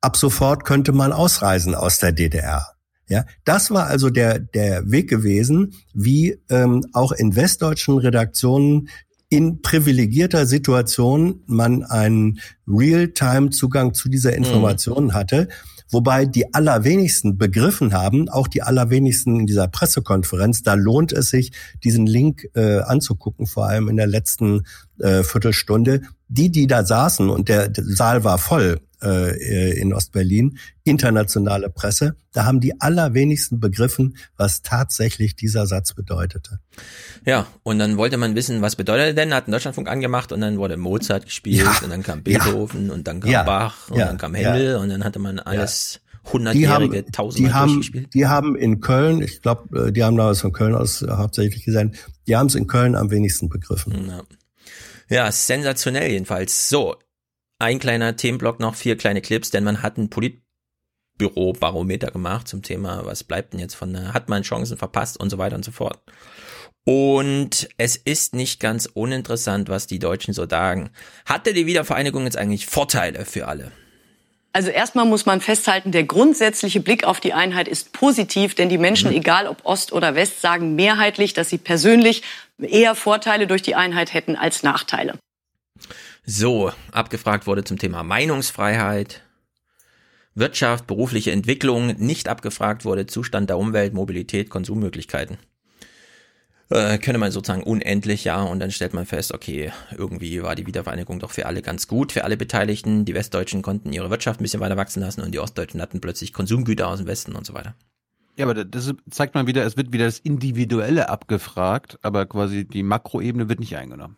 ab 0.00 0.16
sofort 0.16 0.64
könnte 0.64 0.92
man 0.92 1.12
ausreisen 1.12 1.74
aus 1.74 1.98
der 1.98 2.12
DDR. 2.12 2.73
Ja, 3.08 3.24
das 3.44 3.70
war 3.70 3.86
also 3.86 4.10
der 4.10 4.38
der 4.38 4.90
Weg 4.90 5.10
gewesen, 5.10 5.74
wie 5.92 6.38
ähm, 6.48 6.84
auch 6.92 7.12
in 7.12 7.36
westdeutschen 7.36 7.98
Redaktionen 7.98 8.88
in 9.28 9.62
privilegierter 9.62 10.46
Situation 10.46 11.42
man 11.46 11.82
einen 11.82 12.40
Real-Time-Zugang 12.68 13.94
zu 13.94 14.08
dieser 14.08 14.30
mhm. 14.30 14.38
Information 14.38 15.04
mhm. 15.06 15.14
hatte 15.14 15.48
wobei 15.94 16.26
die 16.26 16.52
allerwenigsten 16.52 17.38
begriffen 17.38 17.94
haben, 17.94 18.28
auch 18.28 18.48
die 18.48 18.62
allerwenigsten 18.62 19.40
in 19.40 19.46
dieser 19.46 19.68
Pressekonferenz, 19.68 20.62
da 20.62 20.74
lohnt 20.74 21.12
es 21.12 21.30
sich, 21.30 21.52
diesen 21.82 22.06
Link 22.06 22.48
äh, 22.54 22.80
anzugucken, 22.80 23.46
vor 23.46 23.66
allem 23.66 23.88
in 23.88 23.96
der 23.96 24.06
letzten 24.06 24.64
äh, 24.98 25.22
Viertelstunde. 25.22 26.02
Die, 26.28 26.50
die 26.50 26.66
da 26.66 26.84
saßen 26.84 27.30
und 27.30 27.48
der, 27.48 27.68
der 27.68 27.84
Saal 27.84 28.24
war 28.24 28.38
voll 28.38 28.80
äh, 29.04 29.78
in 29.78 29.92
Ostberlin, 29.92 30.58
internationale 30.84 31.70
Presse, 31.70 32.16
da 32.32 32.44
haben 32.44 32.60
die 32.60 32.80
allerwenigsten 32.80 33.60
begriffen, 33.60 34.16
was 34.36 34.62
tatsächlich 34.62 35.36
dieser 35.36 35.66
Satz 35.66 35.94
bedeutete. 35.94 36.60
Ja, 37.24 37.46
und 37.62 37.78
dann 37.78 37.96
wollte 37.96 38.16
man 38.16 38.34
wissen, 38.34 38.62
was 38.62 38.76
bedeutet 38.76 39.16
denn, 39.16 39.34
hat 39.34 39.48
Deutschlandfunk 39.48 39.88
angemacht 39.88 40.32
und 40.32 40.40
dann 40.40 40.58
wurde 40.58 40.76
Mozart 40.76 41.26
gespielt 41.26 41.64
ja, 41.64 41.78
und 41.82 41.90
dann 41.90 42.02
kam 42.02 42.22
Beethoven 42.22 42.88
ja, 42.88 42.92
und 42.94 43.06
dann 43.06 43.20
kam 43.20 43.30
ja, 43.30 43.42
Bach 43.42 43.90
und 43.90 43.98
dann 43.98 44.18
kam 44.18 44.34
Händel 44.34 44.76
und 44.76 44.88
dann 44.88 45.04
hatte 45.04 45.18
man 45.18 45.38
alles 45.38 46.00
hundertjährige, 46.32 47.04
tausendmal 47.06 47.50
die 47.50 47.54
haben, 47.54 48.08
die 48.14 48.26
haben 48.26 48.56
in 48.56 48.80
Köln, 48.80 49.22
ich 49.22 49.42
glaube, 49.42 49.88
äh, 49.88 49.92
die 49.92 50.02
haben 50.02 50.16
da 50.16 50.26
was 50.26 50.40
von 50.40 50.52
Köln 50.52 50.74
aus 50.74 51.04
hauptsächlich 51.08 51.64
gesehen, 51.64 51.94
die 52.26 52.36
haben 52.36 52.46
es 52.46 52.54
in 52.54 52.66
Köln 52.66 52.96
am 52.96 53.10
wenigsten 53.10 53.48
begriffen. 53.48 54.08
Ja. 54.08 54.22
ja, 55.08 55.32
sensationell 55.32 56.10
jedenfalls. 56.10 56.68
So, 56.68 56.96
ein 57.58 57.78
kleiner 57.78 58.16
Themenblock 58.16 58.60
noch, 58.60 58.74
vier 58.74 58.96
kleine 58.96 59.20
Clips, 59.20 59.50
denn 59.50 59.64
man 59.64 59.82
hat 59.82 59.96
ein 59.96 60.10
Politbüro-Barometer 60.10 62.10
gemacht 62.10 62.48
zum 62.48 62.62
Thema, 62.62 63.04
was 63.04 63.24
bleibt 63.24 63.52
denn 63.52 63.60
jetzt 63.60 63.74
von, 63.74 64.12
hat 64.12 64.28
man 64.28 64.42
Chancen 64.42 64.76
verpasst 64.76 65.18
und 65.18 65.30
so 65.30 65.38
weiter 65.38 65.56
und 65.56 65.64
so 65.64 65.72
fort. 65.72 66.00
Und 66.84 67.68
es 67.78 67.96
ist 67.96 68.34
nicht 68.34 68.60
ganz 68.60 68.86
uninteressant, 68.86 69.70
was 69.70 69.86
die 69.86 69.98
Deutschen 69.98 70.34
so 70.34 70.46
sagen. 70.46 70.90
Hatte 71.24 71.54
die 71.54 71.66
Wiedervereinigung 71.66 72.24
jetzt 72.24 72.36
eigentlich 72.36 72.66
Vorteile 72.66 73.24
für 73.24 73.48
alle? 73.48 73.72
Also 74.52 74.70
erstmal 74.70 75.04
muss 75.04 75.26
man 75.26 75.40
festhalten, 75.40 75.90
der 75.90 76.04
grundsätzliche 76.04 76.78
Blick 76.78 77.02
auf 77.02 77.18
die 77.18 77.32
Einheit 77.32 77.66
ist 77.66 77.92
positiv, 77.92 78.54
denn 78.54 78.68
die 78.68 78.78
Menschen, 78.78 79.10
mhm. 79.10 79.16
egal 79.16 79.48
ob 79.48 79.64
Ost 79.64 79.92
oder 79.92 80.14
West, 80.14 80.42
sagen 80.42 80.76
mehrheitlich, 80.76 81.32
dass 81.32 81.48
sie 81.48 81.58
persönlich 81.58 82.22
eher 82.58 82.94
Vorteile 82.94 83.48
durch 83.48 83.62
die 83.62 83.74
Einheit 83.74 84.14
hätten 84.14 84.36
als 84.36 84.62
Nachteile. 84.62 85.18
So, 86.26 86.72
abgefragt 86.90 87.46
wurde 87.46 87.64
zum 87.64 87.78
Thema 87.78 88.02
Meinungsfreiheit, 88.02 89.22
Wirtschaft, 90.34 90.86
berufliche 90.86 91.32
Entwicklung, 91.32 91.88
nicht 91.98 92.28
abgefragt 92.28 92.86
wurde 92.86 93.06
Zustand 93.06 93.50
der 93.50 93.58
Umwelt, 93.58 93.92
Mobilität, 93.92 94.48
Konsummöglichkeiten. 94.48 95.36
Äh, 96.70 96.96
könnte 96.96 97.18
man 97.18 97.30
sozusagen 97.30 97.62
unendlich, 97.62 98.24
ja, 98.24 98.42
und 98.42 98.58
dann 98.58 98.70
stellt 98.70 98.94
man 98.94 99.04
fest, 99.04 99.34
okay, 99.34 99.70
irgendwie 99.96 100.42
war 100.42 100.54
die 100.54 100.66
Wiedervereinigung 100.66 101.18
doch 101.18 101.30
für 101.30 101.44
alle 101.44 101.60
ganz 101.60 101.88
gut, 101.88 102.10
für 102.10 102.24
alle 102.24 102.38
Beteiligten. 102.38 103.04
Die 103.04 103.14
Westdeutschen 103.14 103.60
konnten 103.60 103.92
ihre 103.92 104.08
Wirtschaft 104.08 104.40
ein 104.40 104.44
bisschen 104.44 104.60
weiter 104.60 104.78
wachsen 104.78 105.00
lassen 105.00 105.20
und 105.20 105.32
die 105.32 105.40
Ostdeutschen 105.40 105.82
hatten 105.82 106.00
plötzlich 106.00 106.32
Konsumgüter 106.32 106.88
aus 106.88 106.98
dem 106.98 107.06
Westen 107.06 107.36
und 107.36 107.44
so 107.44 107.52
weiter. 107.52 107.74
Ja, 108.36 108.46
aber 108.46 108.64
das 108.64 108.92
zeigt 109.10 109.34
mal 109.34 109.46
wieder, 109.46 109.64
es 109.64 109.76
wird 109.76 109.92
wieder 109.92 110.06
das 110.06 110.20
Individuelle 110.20 111.10
abgefragt, 111.10 111.98
aber 112.00 112.24
quasi 112.24 112.64
die 112.64 112.82
Makroebene 112.82 113.50
wird 113.50 113.60
nicht 113.60 113.76
eingenommen. 113.76 114.16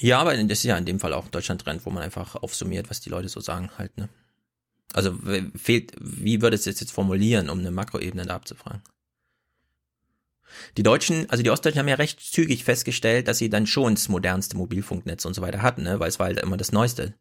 Ja, 0.00 0.20
aber 0.20 0.36
das 0.36 0.58
ist 0.58 0.64
ja 0.64 0.76
in 0.76 0.84
dem 0.84 1.00
Fall 1.00 1.12
auch 1.12 1.28
Deutschland-Trend, 1.28 1.84
wo 1.84 1.90
man 1.90 2.02
einfach 2.02 2.36
aufsummiert, 2.36 2.88
was 2.88 3.00
die 3.00 3.10
Leute 3.10 3.28
so 3.28 3.40
sagen 3.40 3.70
halt, 3.78 3.96
ne? 3.96 4.08
Also 4.94 5.14
fehlt, 5.54 5.92
wie 6.00 6.40
würde 6.40 6.56
es 6.56 6.64
jetzt 6.64 6.92
formulieren, 6.92 7.50
um 7.50 7.58
eine 7.58 7.70
Makroebene 7.70 8.24
da 8.24 8.36
abzufragen? 8.36 8.82
Die 10.76 10.82
Deutschen, 10.82 11.28
also 11.28 11.42
die 11.42 11.50
Ostdeutschen 11.50 11.80
haben 11.80 11.88
ja 11.88 11.96
recht 11.96 12.20
zügig 12.20 12.64
festgestellt, 12.64 13.28
dass 13.28 13.38
sie 13.38 13.50
dann 13.50 13.66
schon 13.66 13.94
das 13.94 14.08
modernste 14.08 14.56
Mobilfunknetz 14.56 15.24
und 15.24 15.34
so 15.34 15.42
weiter 15.42 15.62
hatten, 15.62 15.82
ne? 15.82 16.00
weil 16.00 16.08
es 16.08 16.18
war 16.18 16.26
halt 16.26 16.40
immer 16.40 16.56
das 16.56 16.72
Neueste. 16.72 17.14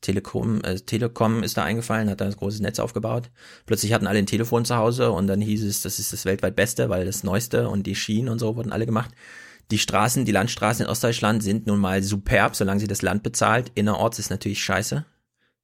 Telekom, 0.00 0.62
äh, 0.64 0.76
Telekom 0.76 1.42
ist 1.42 1.56
da 1.56 1.64
eingefallen, 1.64 2.08
hat 2.08 2.22
da 2.22 2.24
ein 2.24 2.32
großes 2.32 2.60
Netz 2.60 2.78
aufgebaut. 2.78 3.30
Plötzlich 3.66 3.92
hatten 3.92 4.06
alle 4.06 4.18
ein 4.18 4.26
Telefon 4.26 4.64
zu 4.64 4.76
Hause 4.76 5.10
und 5.10 5.26
dann 5.26 5.40
hieß 5.40 5.62
es, 5.64 5.82
das 5.82 5.98
ist 5.98 6.12
das 6.12 6.24
weltweit 6.24 6.56
Beste, 6.56 6.88
weil 6.88 7.04
das 7.04 7.22
Neueste 7.22 7.68
und 7.68 7.86
die 7.86 7.94
Schienen 7.94 8.30
und 8.30 8.38
so 8.38 8.56
wurden 8.56 8.72
alle 8.72 8.86
gemacht. 8.86 9.10
Die 9.70 9.78
Straßen, 9.78 10.24
die 10.24 10.32
Landstraßen 10.32 10.84
in 10.84 10.90
Ostdeutschland 10.90 11.42
sind 11.42 11.66
nun 11.66 11.78
mal 11.78 12.02
superb, 12.02 12.56
solange 12.56 12.80
sie 12.80 12.88
das 12.88 13.02
Land 13.02 13.22
bezahlt. 13.22 13.70
Innerorts 13.74 14.18
ist 14.18 14.30
natürlich 14.30 14.62
scheiße. 14.62 15.04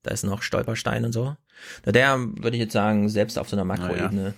Da 0.02 0.10
ist 0.10 0.24
noch 0.24 0.42
Stolperstein 0.42 1.04
und 1.04 1.12
so. 1.12 1.36
Der 1.84 2.18
würde 2.18 2.56
ich 2.56 2.60
jetzt 2.62 2.72
sagen, 2.72 3.08
selbst 3.08 3.38
auf 3.38 3.48
so 3.48 3.56
einer 3.56 3.64
Makroebene. 3.64 4.34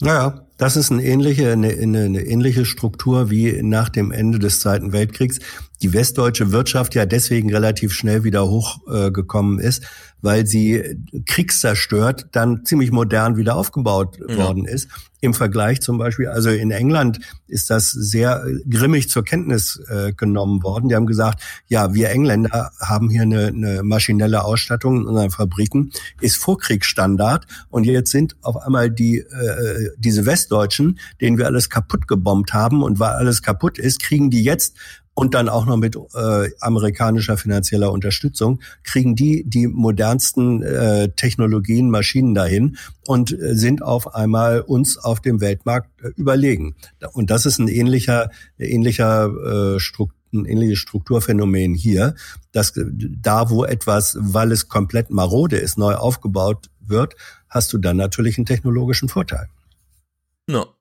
Naja, 0.00 0.45
das 0.56 0.76
ist 0.76 0.90
eine 0.90 1.04
ähnliche, 1.04 1.52
eine, 1.52 1.68
eine, 1.68 2.04
eine 2.04 2.22
ähnliche 2.22 2.64
Struktur 2.64 3.30
wie 3.30 3.62
nach 3.62 3.88
dem 3.88 4.10
Ende 4.10 4.38
des 4.38 4.60
Zweiten 4.60 4.92
Weltkriegs. 4.92 5.38
Die 5.82 5.92
westdeutsche 5.92 6.52
Wirtschaft 6.52 6.94
ja 6.94 7.04
deswegen 7.04 7.52
relativ 7.52 7.92
schnell 7.92 8.24
wieder 8.24 8.48
hochgekommen 8.48 9.60
äh, 9.60 9.66
ist, 9.66 9.82
weil 10.22 10.46
sie 10.46 10.98
kriegszerstört 11.26 12.28
dann 12.32 12.64
ziemlich 12.64 12.90
modern 12.90 13.36
wieder 13.36 13.56
aufgebaut 13.56 14.18
ja. 14.26 14.36
worden 14.38 14.64
ist. 14.64 14.88
Im 15.20 15.34
Vergleich 15.34 15.80
zum 15.80 15.98
Beispiel, 15.98 16.28
also 16.28 16.50
in 16.50 16.70
England 16.70 17.20
ist 17.46 17.70
das 17.70 17.90
sehr 17.90 18.46
grimmig 18.68 19.08
zur 19.08 19.24
Kenntnis 19.24 19.80
äh, 19.88 20.12
genommen 20.12 20.62
worden. 20.62 20.88
Die 20.88 20.94
haben 20.94 21.06
gesagt, 21.06 21.42
ja, 21.68 21.94
wir 21.94 22.10
Engländer 22.10 22.70
haben 22.80 23.08
hier 23.10 23.22
eine, 23.22 23.48
eine 23.48 23.82
maschinelle 23.82 24.44
Ausstattung 24.44 25.02
in 25.02 25.06
unseren 25.06 25.30
Fabriken, 25.30 25.90
ist 26.20 26.36
Vorkriegsstandard 26.36 27.46
und 27.70 27.84
jetzt 27.84 28.10
sind 28.10 28.36
auf 28.42 28.56
einmal 28.56 28.90
die 28.90 29.18
äh, 29.18 29.90
diese 29.98 30.26
Westdeutschen, 30.46 30.98
denen 31.20 31.38
wir 31.38 31.46
alles 31.46 31.70
kaputt 31.70 32.08
gebombt 32.08 32.52
haben 32.52 32.82
und 32.82 32.98
weil 32.98 33.12
alles 33.12 33.42
kaputt 33.42 33.78
ist, 33.78 34.02
kriegen 34.02 34.30
die 34.30 34.42
jetzt 34.42 34.76
und 35.14 35.32
dann 35.32 35.48
auch 35.48 35.64
noch 35.64 35.78
mit 35.78 35.96
äh, 35.96 36.50
amerikanischer 36.60 37.38
finanzieller 37.38 37.90
Unterstützung, 37.90 38.60
kriegen 38.84 39.16
die 39.16 39.44
die 39.46 39.66
modernsten 39.66 40.62
äh, 40.62 41.08
Technologien, 41.16 41.90
Maschinen 41.90 42.34
dahin 42.34 42.76
und 43.06 43.32
äh, 43.32 43.54
sind 43.54 43.82
auf 43.82 44.14
einmal 44.14 44.60
uns 44.60 44.98
auf 44.98 45.20
dem 45.20 45.40
Weltmarkt 45.40 45.88
äh, 46.02 46.08
überlegen. 46.16 46.76
Und 47.12 47.30
das 47.30 47.46
ist 47.46 47.58
ein 47.58 47.68
ähnlicher, 47.68 48.30
ähnlicher 48.58 49.76
äh, 49.76 49.80
Struktur 49.80 50.14
ein 50.32 50.44
ähnliches 50.44 50.80
Strukturphänomen 50.80 51.74
hier, 51.74 52.14
dass 52.52 52.76
äh, 52.76 52.84
da, 52.86 53.48
wo 53.48 53.64
etwas, 53.64 54.18
weil 54.20 54.52
es 54.52 54.68
komplett 54.68 55.08
marode 55.08 55.56
ist, 55.56 55.78
neu 55.78 55.94
aufgebaut 55.94 56.68
wird, 56.80 57.14
hast 57.48 57.72
du 57.72 57.78
dann 57.78 57.96
natürlich 57.96 58.36
einen 58.36 58.44
technologischen 58.44 59.08
Vorteil. 59.08 59.48
No. 60.46 60.76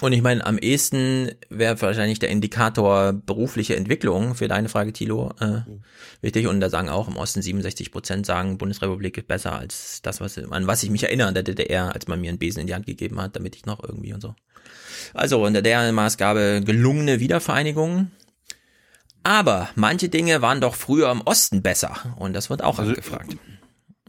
Und 0.00 0.12
ich 0.12 0.22
meine, 0.22 0.46
am 0.46 0.56
ehesten 0.56 1.30
wäre 1.50 1.80
wahrscheinlich 1.80 2.18
der 2.18 2.30
Indikator 2.30 3.12
berufliche 3.12 3.76
Entwicklung 3.76 4.34
für 4.34 4.48
deine 4.48 4.70
Frage, 4.70 4.92
Tilo, 4.92 5.32
äh, 5.40 5.46
mhm. 5.46 5.82
wichtig. 6.22 6.46
Und 6.46 6.60
da 6.60 6.70
sagen 6.70 6.88
auch 6.88 7.08
im 7.08 7.16
Osten 7.16 7.42
67 7.42 7.92
Prozent 7.92 8.24
sagen, 8.24 8.56
Bundesrepublik 8.56 9.18
ist 9.18 9.28
besser 9.28 9.52
als 9.52 10.00
das, 10.02 10.20
was, 10.20 10.38
an 10.38 10.66
was 10.66 10.82
ich 10.82 10.90
mich 10.90 11.02
erinnere 11.02 11.28
an 11.28 11.34
der 11.34 11.42
DDR, 11.42 11.94
als 11.94 12.08
man 12.08 12.20
mir 12.20 12.30
einen 12.30 12.38
Besen 12.38 12.62
in 12.62 12.66
die 12.66 12.74
Hand 12.74 12.86
gegeben 12.86 13.20
hat, 13.20 13.36
damit 13.36 13.56
ich 13.56 13.66
noch 13.66 13.82
irgendwie 13.82 14.14
und 14.14 14.22
so. 14.22 14.34
Also 15.12 15.44
unter 15.44 15.60
der 15.60 15.92
Maßgabe 15.92 16.62
gelungene 16.64 17.20
Wiedervereinigung. 17.20 18.10
Aber 19.22 19.68
manche 19.74 20.08
Dinge 20.08 20.40
waren 20.40 20.62
doch 20.62 20.74
früher 20.74 21.10
im 21.10 21.20
Osten 21.20 21.60
besser. 21.60 22.14
Und 22.16 22.32
das 22.32 22.48
wird 22.48 22.64
auch 22.64 22.78
also, 22.78 22.92
abgefragt. 22.92 23.36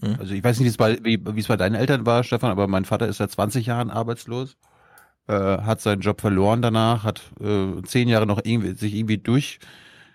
Hm? 0.01 0.15
Also 0.19 0.33
ich 0.33 0.43
weiß 0.43 0.59
nicht, 0.61 0.79
wie 0.79 1.39
es 1.39 1.47
bei 1.47 1.57
deinen 1.57 1.75
Eltern 1.75 2.05
war, 2.05 2.23
Stefan, 2.23 2.51
aber 2.51 2.67
mein 2.67 2.85
Vater 2.85 3.09
ist 3.09 3.17
seit 3.17 3.31
20 3.31 3.65
Jahren 3.65 3.89
arbeitslos 3.89 4.55
äh, 5.31 5.61
hat 5.61 5.79
seinen 5.79 6.01
Job 6.01 6.19
verloren 6.19 6.61
danach, 6.61 7.03
hat 7.03 7.21
äh, 7.39 7.81
zehn 7.83 8.09
Jahre 8.09 8.27
noch 8.27 8.41
irgendwie, 8.43 8.73
sich 8.73 8.93
irgendwie 8.93 9.17
durch, 9.17 9.59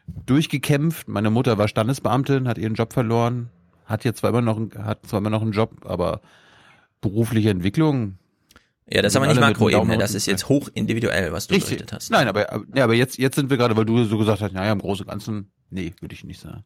durchgekämpft. 0.07 1.09
Meine 1.09 1.31
Mutter 1.31 1.57
war 1.57 1.69
Standesbeamtin, 1.69 2.47
hat 2.47 2.59
ihren 2.59 2.75
Job 2.75 2.93
verloren, 2.93 3.49
hat 3.87 4.05
jetzt 4.05 4.19
zwar 4.19 4.31
immer 4.31 4.43
noch, 4.43 4.61
hat 4.77 5.07
zwar 5.07 5.19
immer 5.19 5.31
noch 5.31 5.41
einen 5.41 5.53
Job, 5.53 5.87
aber 5.87 6.21
berufliche 7.01 7.51
Entwicklung. 7.51 8.19
Ja, 8.89 9.03
das 9.03 9.13
ist 9.13 9.17
aber 9.17 9.27
nicht 9.27 9.41
Makroebene, 9.41 9.99
das 9.99 10.15
ist 10.15 10.27
jetzt 10.27 10.49
hoch 10.49 10.69
individuell, 10.75 11.33
was 11.33 11.47
du 11.47 11.55
Richtig. 11.55 11.71
berichtet 11.71 11.93
hast. 11.93 12.11
Nein, 12.11 12.29
aber, 12.29 12.63
ja, 12.75 12.85
aber 12.85 12.95
jetzt, 12.95 13.19
jetzt 13.19 13.35
sind 13.37 13.49
wir 13.51 13.57
gerade, 13.57 13.77
weil 13.77 13.87
du 13.87 14.05
so 14.05 14.19
gesagt 14.19 14.43
hast, 14.43 14.53
naja, 14.53 14.71
im 14.71 14.81
Großen 14.81 15.05
und 15.05 15.11
Ganzen, 15.11 15.51
nee, 15.71 15.93
würde 16.01 16.15
ich 16.15 16.25
nicht 16.25 16.41
sagen. 16.41 16.65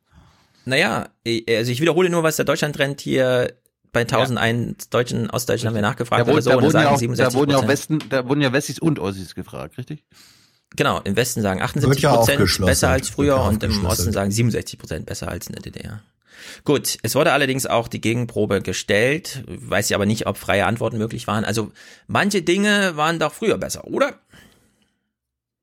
Naja, 0.67 1.09
also 1.49 1.73
ich 1.73 1.81
wiederhole 1.81 2.11
nur, 2.11 2.23
was 2.23 2.37
der 2.37 2.45
Deutschland-Trend 2.45 3.01
hier 3.01 3.55
bei 3.93 4.01
1001 4.01 4.69
ja. 4.69 4.75
Deutschen, 4.91 5.31
Ostdeutschen 5.31 5.69
haben 5.69 5.75
wir 5.75 5.83
nachgefragt 5.83 6.27
da, 6.27 6.31
wurde, 6.31 6.43
so, 6.43 6.51
da, 6.51 6.63
wurden 6.63 6.81
ja 6.81 6.91
auch, 6.91 7.01
da 7.01 7.35
wurden 7.35 7.51
ja 7.51 7.59
auch 7.59 7.69
Westen, 7.69 7.99
da 8.09 8.29
wurden 8.29 8.41
ja 8.41 8.53
Wessis 8.53 8.79
und 8.79 8.99
Ossis 8.99 9.35
gefragt, 9.35 9.79
richtig? 9.79 10.05
Genau, 10.77 11.01
im 11.01 11.17
Westen 11.17 11.43
sagen 11.43 11.61
78 11.61 12.03
ja 12.03 12.15
Prozent 12.15 12.65
besser 12.65 12.91
als 12.91 13.09
früher 13.09 13.43
und 13.43 13.63
im. 13.63 13.85
Osten 13.85 14.13
sagen 14.13 14.31
67 14.31 14.79
Prozent 14.79 15.07
besser 15.07 15.29
als 15.29 15.49
in 15.49 15.55
der 15.55 15.63
DDR. 15.63 16.03
Gut, 16.65 16.99
es 17.03 17.15
wurde 17.15 17.33
allerdings 17.33 17.67
auch 17.67 17.89
die 17.89 18.01
Gegenprobe 18.01 18.63
gestellt, 18.63 19.45
weiß 19.47 19.91
ich 19.91 19.95
aber 19.95 20.07
nicht, 20.07 20.27
ob 20.27 20.39
freie 20.39 20.67
Antworten 20.67 20.97
möglich 20.97 21.27
waren. 21.27 21.45
Also 21.45 21.73
manche 22.07 22.43
Dinge 22.43 22.97
waren 22.97 23.19
doch 23.19 23.33
früher 23.33 23.59
besser, 23.59 23.85
oder? 23.87 24.15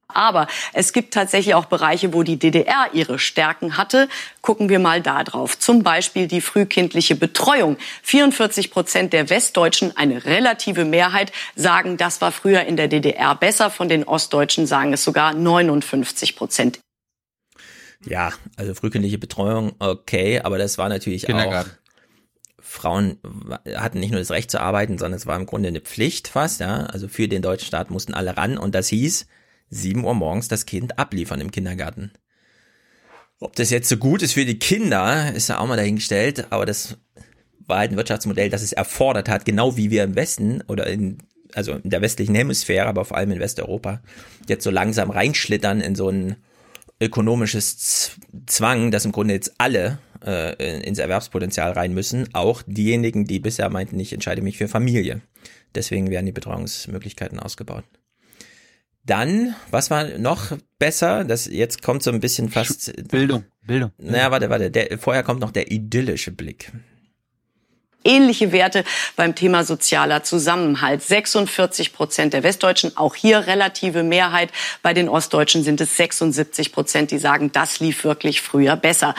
Aber 0.07 0.47
es 0.73 0.93
gibt 0.93 1.13
tatsächlich 1.13 1.53
auch 1.53 1.65
Bereiche, 1.65 2.13
wo 2.13 2.23
die 2.23 2.37
DDR 2.37 2.87
ihre 2.93 3.19
Stärken 3.19 3.77
hatte. 3.77 4.07
Gucken 4.41 4.69
wir 4.69 4.79
mal 4.79 5.01
da 5.01 5.23
drauf. 5.23 5.59
Zum 5.59 5.83
Beispiel 5.83 6.27
die 6.27 6.41
frühkindliche 6.41 7.15
Betreuung. 7.15 7.77
44 8.03 8.71
Prozent 8.71 9.13
der 9.13 9.29
Westdeutschen, 9.29 9.95
eine 9.97 10.25
relative 10.25 10.85
Mehrheit, 10.85 11.31
sagen, 11.55 11.97
das 11.97 12.21
war 12.21 12.31
früher 12.31 12.61
in 12.63 12.77
der 12.77 12.87
DDR 12.87 13.35
besser. 13.35 13.69
Von 13.69 13.89
den 13.89 14.05
Ostdeutschen 14.05 14.65
sagen 14.65 14.93
es 14.93 15.03
sogar 15.03 15.33
59 15.33 16.35
Prozent. 16.35 16.79
Ja, 18.05 18.31
also 18.55 18.73
frühkindliche 18.73 19.17
Betreuung, 19.17 19.73
okay, 19.79 20.39
aber 20.39 20.57
das 20.57 20.77
war 20.77 20.87
natürlich 20.87 21.33
auch. 21.33 21.65
Frauen 22.59 23.17
hatten 23.75 23.99
nicht 23.99 24.11
nur 24.11 24.19
das 24.19 24.29
Recht 24.29 24.51
zu 24.51 24.61
arbeiten, 24.61 24.97
sondern 24.97 25.17
es 25.17 25.25
war 25.25 25.37
im 25.37 25.45
Grunde 25.45 25.69
eine 25.69 25.79
Pflicht 25.79 26.27
fast, 26.27 26.59
ja. 26.59 26.85
Also 26.85 27.07
für 27.07 27.27
den 27.27 27.41
deutschen 27.41 27.65
Staat 27.65 27.89
mussten 27.89 28.13
alle 28.13 28.37
ran 28.37 28.57
und 28.57 28.75
das 28.75 28.89
hieß, 28.89 29.25
7 29.69 30.03
Uhr 30.03 30.13
morgens 30.13 30.47
das 30.47 30.65
Kind 30.65 30.97
abliefern 30.99 31.41
im 31.41 31.51
Kindergarten. 31.51 32.11
Ob 33.39 33.55
das 33.55 33.69
jetzt 33.69 33.89
so 33.89 33.97
gut 33.97 34.23
ist 34.23 34.33
für 34.33 34.45
die 34.45 34.59
Kinder, 34.59 35.33
ist 35.33 35.49
ja 35.49 35.59
auch 35.59 35.67
mal 35.67 35.77
dahingestellt, 35.77 36.47
aber 36.51 36.65
das 36.65 36.97
war 37.67 37.79
halt 37.79 37.91
ein 37.91 37.97
Wirtschaftsmodell, 37.97 38.49
das 38.49 38.63
es 38.63 38.73
erfordert 38.73 39.29
hat, 39.29 39.45
genau 39.45 39.77
wie 39.77 39.91
wir 39.91 40.03
im 40.03 40.15
Westen 40.15 40.61
oder 40.67 40.87
in, 40.87 41.19
also 41.53 41.73
in 41.73 41.89
der 41.89 42.01
westlichen 42.01 42.33
Hemisphäre, 42.33 42.87
aber 42.87 43.05
vor 43.05 43.17
allem 43.17 43.31
in 43.31 43.39
Westeuropa, 43.39 44.01
jetzt 44.47 44.63
so 44.63 44.71
langsam 44.71 45.11
reinschlittern 45.11 45.81
in 45.81 45.95
so 45.95 46.09
ein 46.09 46.37
ökonomisches 46.99 48.17
Zwang, 48.47 48.89
dass 48.89 49.05
im 49.05 49.11
Grunde 49.11 49.35
jetzt 49.35 49.53
alle 49.59 49.99
äh, 50.25 50.81
ins 50.81 50.97
Erwerbspotenzial 50.97 51.73
rein 51.73 51.93
müssen, 51.93 52.33
auch 52.33 52.63
diejenigen, 52.65 53.25
die 53.25 53.39
bisher 53.39 53.69
meinten, 53.69 53.99
ich 53.99 54.13
entscheide 54.13 54.41
mich 54.41 54.57
für 54.57 54.67
Familie. 54.67 55.21
Deswegen 55.75 56.09
werden 56.09 56.25
die 56.25 56.31
Betreuungsmöglichkeiten 56.31 57.39
ausgebaut. 57.39 57.83
Dann, 59.07 59.55
was 59.71 59.89
war 59.89 60.03
noch 60.17 60.57
besser? 60.79 61.23
Das 61.23 61.47
jetzt 61.47 61.81
kommt 61.81 62.03
so 62.03 62.11
ein 62.11 62.19
bisschen 62.19 62.49
fast 62.49 62.93
Bildung, 63.07 63.45
Bildung. 63.65 63.91
Naja, 63.97 64.31
warte, 64.31 64.49
warte. 64.49 64.69
Der, 64.69 64.99
vorher 64.99 65.23
kommt 65.23 65.39
noch 65.39 65.51
der 65.51 65.71
idyllische 65.71 66.31
Blick. 66.31 66.73
Ähnliche 68.03 68.51
Werte 68.51 68.83
beim 69.15 69.33
Thema 69.33 69.63
sozialer 69.63 70.23
Zusammenhalt. 70.23 71.01
46 71.01 71.93
Prozent 71.93 72.33
der 72.33 72.43
Westdeutschen, 72.43 72.97
auch 72.97 73.15
hier 73.15 73.47
relative 73.47 74.03
Mehrheit. 74.03 74.51
Bei 74.81 74.93
den 74.93 75.07
Ostdeutschen 75.07 75.63
sind 75.63 75.79
es 75.79 75.95
76 75.95 76.73
Prozent, 76.73 77.11
die 77.11 77.17
sagen, 77.17 77.51
das 77.53 77.79
lief 77.79 78.03
wirklich 78.03 78.41
früher 78.41 78.75
besser. 78.75 79.15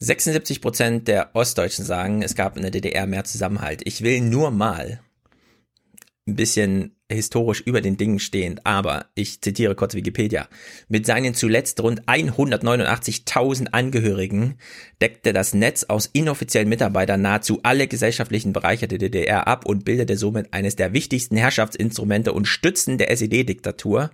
76 0.00 0.60
Prozent 0.60 1.08
der 1.08 1.34
Ostdeutschen 1.34 1.84
sagen, 1.84 2.22
es 2.22 2.34
gab 2.34 2.56
in 2.56 2.62
der 2.62 2.70
DDR 2.70 3.06
mehr 3.06 3.24
Zusammenhalt. 3.24 3.80
Ich 3.84 4.02
will 4.02 4.20
nur 4.20 4.50
mal 4.50 5.00
ein 6.26 6.36
bisschen 6.36 6.96
historisch 7.10 7.60
über 7.60 7.80
den 7.80 7.96
Dingen 7.96 8.18
stehend, 8.18 8.64
aber 8.64 9.06
ich 9.14 9.42
zitiere 9.42 9.74
kurz 9.74 9.94
Wikipedia. 9.94 10.48
Mit 10.88 11.04
seinen 11.04 11.34
zuletzt 11.34 11.80
rund 11.82 12.02
189.000 12.06 13.68
Angehörigen 13.72 14.56
deckte 15.00 15.32
das 15.32 15.52
Netz 15.52 15.84
aus 15.84 16.08
inoffiziellen 16.12 16.68
Mitarbeitern 16.68 17.22
nahezu 17.22 17.60
alle 17.64 17.88
gesellschaftlichen 17.88 18.52
Bereiche 18.52 18.88
der 18.88 18.98
DDR 18.98 19.46
ab 19.46 19.66
und 19.66 19.84
bildete 19.84 20.16
somit 20.16 20.52
eines 20.52 20.76
der 20.76 20.92
wichtigsten 20.92 21.36
Herrschaftsinstrumente 21.36 22.32
und 22.32 22.46
Stützen 22.46 22.98
der 22.98 23.10
SED-Diktatur. 23.10 24.10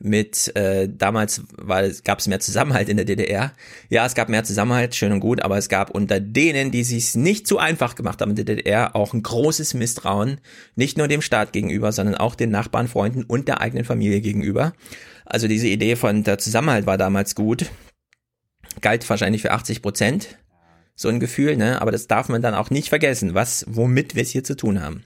Mit 0.00 0.54
äh, 0.56 0.88
damals 0.88 1.42
gab 2.04 2.20
es 2.20 2.28
mehr 2.28 2.38
Zusammenhalt 2.38 2.88
in 2.88 2.96
der 2.96 3.04
DDR. 3.06 3.52
Ja, 3.88 4.06
es 4.06 4.14
gab 4.14 4.28
mehr 4.28 4.44
Zusammenhalt, 4.44 4.94
schön 4.94 5.10
und 5.10 5.18
gut, 5.18 5.42
aber 5.42 5.58
es 5.58 5.68
gab 5.68 5.90
unter 5.90 6.20
denen, 6.20 6.70
die 6.70 6.84
sich 6.84 7.16
nicht 7.16 7.48
zu 7.48 7.58
einfach 7.58 7.96
gemacht 7.96 8.20
haben 8.20 8.30
in 8.30 8.36
der 8.36 8.44
DDR, 8.44 8.94
auch 8.94 9.12
ein 9.12 9.22
großes 9.22 9.74
Misstrauen, 9.74 10.40
nicht 10.76 10.98
nur 10.98 11.08
dem 11.08 11.20
Staat 11.20 11.52
gegenüber, 11.52 11.90
sondern 11.90 12.14
auch 12.14 12.36
den 12.36 12.50
Nachbarn, 12.50 12.86
Freunden 12.86 13.24
und 13.24 13.48
der 13.48 13.60
eigenen 13.60 13.84
Familie 13.84 14.20
gegenüber. 14.20 14.72
Also 15.24 15.48
diese 15.48 15.66
Idee 15.66 15.96
von 15.96 16.22
der 16.22 16.38
Zusammenhalt 16.38 16.86
war 16.86 16.96
damals 16.96 17.34
gut, 17.34 17.66
galt 18.80 19.08
wahrscheinlich 19.10 19.42
für 19.42 19.50
80 19.50 19.82
Prozent, 19.82 20.38
so 20.94 21.08
ein 21.08 21.20
Gefühl, 21.20 21.56
ne? 21.56 21.80
Aber 21.82 21.92
das 21.92 22.06
darf 22.06 22.28
man 22.28 22.42
dann 22.42 22.54
auch 22.54 22.70
nicht 22.70 22.88
vergessen, 22.88 23.34
was, 23.34 23.64
womit 23.68 24.14
wir 24.14 24.22
es 24.22 24.30
hier 24.30 24.44
zu 24.44 24.56
tun 24.56 24.82
haben. 24.82 25.04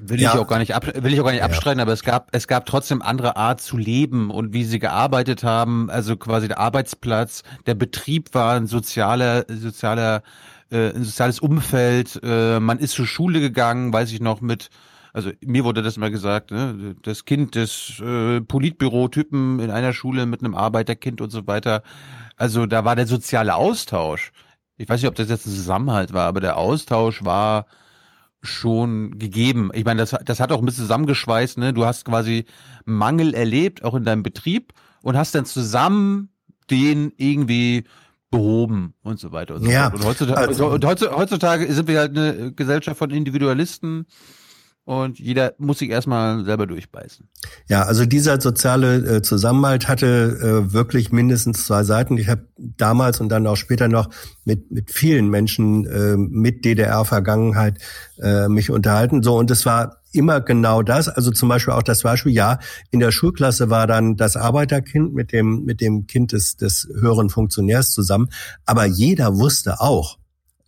Will 0.00 0.20
ich 0.20 0.28
auch 0.28 0.46
gar 0.46 0.58
nicht 0.58 0.74
ab, 0.74 0.86
will 0.94 1.12
ich 1.12 1.20
auch 1.20 1.24
gar 1.24 1.32
nicht 1.32 1.42
abstreiten, 1.42 1.80
aber 1.80 1.92
es 1.92 2.02
gab 2.02 2.28
es 2.32 2.46
gab 2.46 2.66
trotzdem 2.66 3.00
andere 3.00 3.36
Art 3.36 3.60
zu 3.60 3.78
leben 3.78 4.30
und 4.30 4.52
wie 4.52 4.64
sie 4.64 4.78
gearbeitet 4.78 5.42
haben, 5.42 5.88
also 5.90 6.16
quasi 6.16 6.48
der 6.48 6.58
Arbeitsplatz, 6.58 7.42
der 7.66 7.74
Betrieb 7.74 8.34
war 8.34 8.54
ein 8.54 8.66
sozialer 8.66 9.46
sozialer 9.48 10.22
äh, 10.70 10.90
ein 10.90 11.04
soziales 11.04 11.40
Umfeld, 11.40 12.20
äh, 12.22 12.60
man 12.60 12.78
ist 12.78 12.92
zur 12.92 13.06
Schule 13.06 13.40
gegangen, 13.40 13.92
weiß 13.92 14.12
ich 14.12 14.20
noch 14.20 14.40
mit 14.40 14.68
also 15.14 15.30
mir 15.42 15.64
wurde 15.64 15.80
das 15.80 15.96
mal 15.96 16.10
gesagt, 16.10 16.50
ne, 16.50 16.94
das 17.00 17.24
Kind 17.24 17.54
des 17.54 17.98
äh, 18.00 18.42
Politbürotypen 18.42 19.60
in 19.60 19.70
einer 19.70 19.94
Schule 19.94 20.26
mit 20.26 20.40
einem 20.40 20.54
Arbeiterkind 20.54 21.22
und 21.22 21.30
so 21.30 21.46
weiter. 21.46 21.82
Also 22.36 22.66
da 22.66 22.84
war 22.84 22.96
der 22.96 23.06
soziale 23.06 23.54
Austausch. 23.54 24.32
Ich 24.76 24.90
weiß 24.90 25.00
nicht, 25.00 25.08
ob 25.08 25.14
das 25.14 25.30
jetzt 25.30 25.46
ein 25.46 25.54
Zusammenhalt 25.54 26.12
war, 26.12 26.26
aber 26.26 26.40
der 26.40 26.58
Austausch 26.58 27.24
war 27.24 27.64
schon 28.46 29.18
gegeben. 29.18 29.70
Ich 29.74 29.84
meine, 29.84 30.00
das, 30.02 30.14
das 30.24 30.40
hat 30.40 30.52
auch 30.52 30.58
ein 30.60 30.64
bisschen 30.66 30.84
zusammengeschweißt, 30.84 31.58
ne? 31.58 31.72
Du 31.72 31.84
hast 31.84 32.04
quasi 32.04 32.44
Mangel 32.84 33.34
erlebt, 33.34 33.84
auch 33.84 33.94
in 33.94 34.04
deinem 34.04 34.22
Betrieb, 34.22 34.72
und 35.02 35.16
hast 35.16 35.34
dann 35.34 35.44
zusammen 35.44 36.30
den 36.70 37.12
irgendwie 37.16 37.84
behoben 38.30 38.94
und 39.02 39.20
so 39.20 39.30
weiter 39.32 39.54
und 39.54 39.62
so 39.64 39.70
Ja, 39.70 39.90
fort. 39.90 40.00
Und 40.00 40.06
heutzutage, 40.06 40.48
also- 40.48 41.16
heutzutage 41.16 41.72
sind 41.72 41.86
wir 41.88 41.98
halt 42.00 42.16
eine 42.18 42.52
Gesellschaft 42.52 42.98
von 42.98 43.10
Individualisten 43.10 44.06
und 44.86 45.18
jeder 45.18 45.54
muss 45.58 45.80
sich 45.80 45.90
erstmal 45.90 46.44
selber 46.44 46.68
durchbeißen. 46.68 47.28
Ja, 47.68 47.82
also 47.82 48.06
dieser 48.06 48.40
soziale 48.40 49.16
äh, 49.16 49.22
Zusammenhalt 49.22 49.88
hatte 49.88 50.06
äh, 50.40 50.72
wirklich 50.72 51.10
mindestens 51.10 51.66
zwei 51.66 51.82
Seiten. 51.82 52.16
Ich 52.18 52.28
habe 52.28 52.46
damals 52.56 53.20
und 53.20 53.28
dann 53.28 53.48
auch 53.48 53.56
später 53.56 53.88
noch 53.88 54.08
mit 54.44 54.70
mit 54.70 54.92
vielen 54.92 55.28
Menschen 55.28 55.86
äh, 55.86 56.16
mit 56.16 56.64
DDR-Vergangenheit 56.64 57.78
äh, 58.22 58.46
mich 58.46 58.70
unterhalten. 58.70 59.24
So 59.24 59.36
und 59.36 59.50
es 59.50 59.66
war 59.66 60.02
immer 60.12 60.40
genau 60.40 60.82
das. 60.82 61.08
Also 61.08 61.32
zum 61.32 61.48
Beispiel 61.48 61.74
auch 61.74 61.82
das 61.82 62.02
Beispiel, 62.02 62.32
ja, 62.32 62.60
in 62.92 63.00
der 63.00 63.10
Schulklasse 63.10 63.70
war 63.70 63.88
dann 63.88 64.16
das 64.16 64.36
Arbeiterkind 64.36 65.12
mit 65.12 65.32
dem 65.32 65.64
mit 65.64 65.80
dem 65.80 66.06
Kind 66.06 66.30
des 66.30 66.58
des 66.58 66.88
höheren 66.94 67.28
Funktionärs 67.28 67.90
zusammen. 67.90 68.28
Aber 68.64 68.84
jeder 68.84 69.36
wusste 69.36 69.80
auch, 69.80 70.18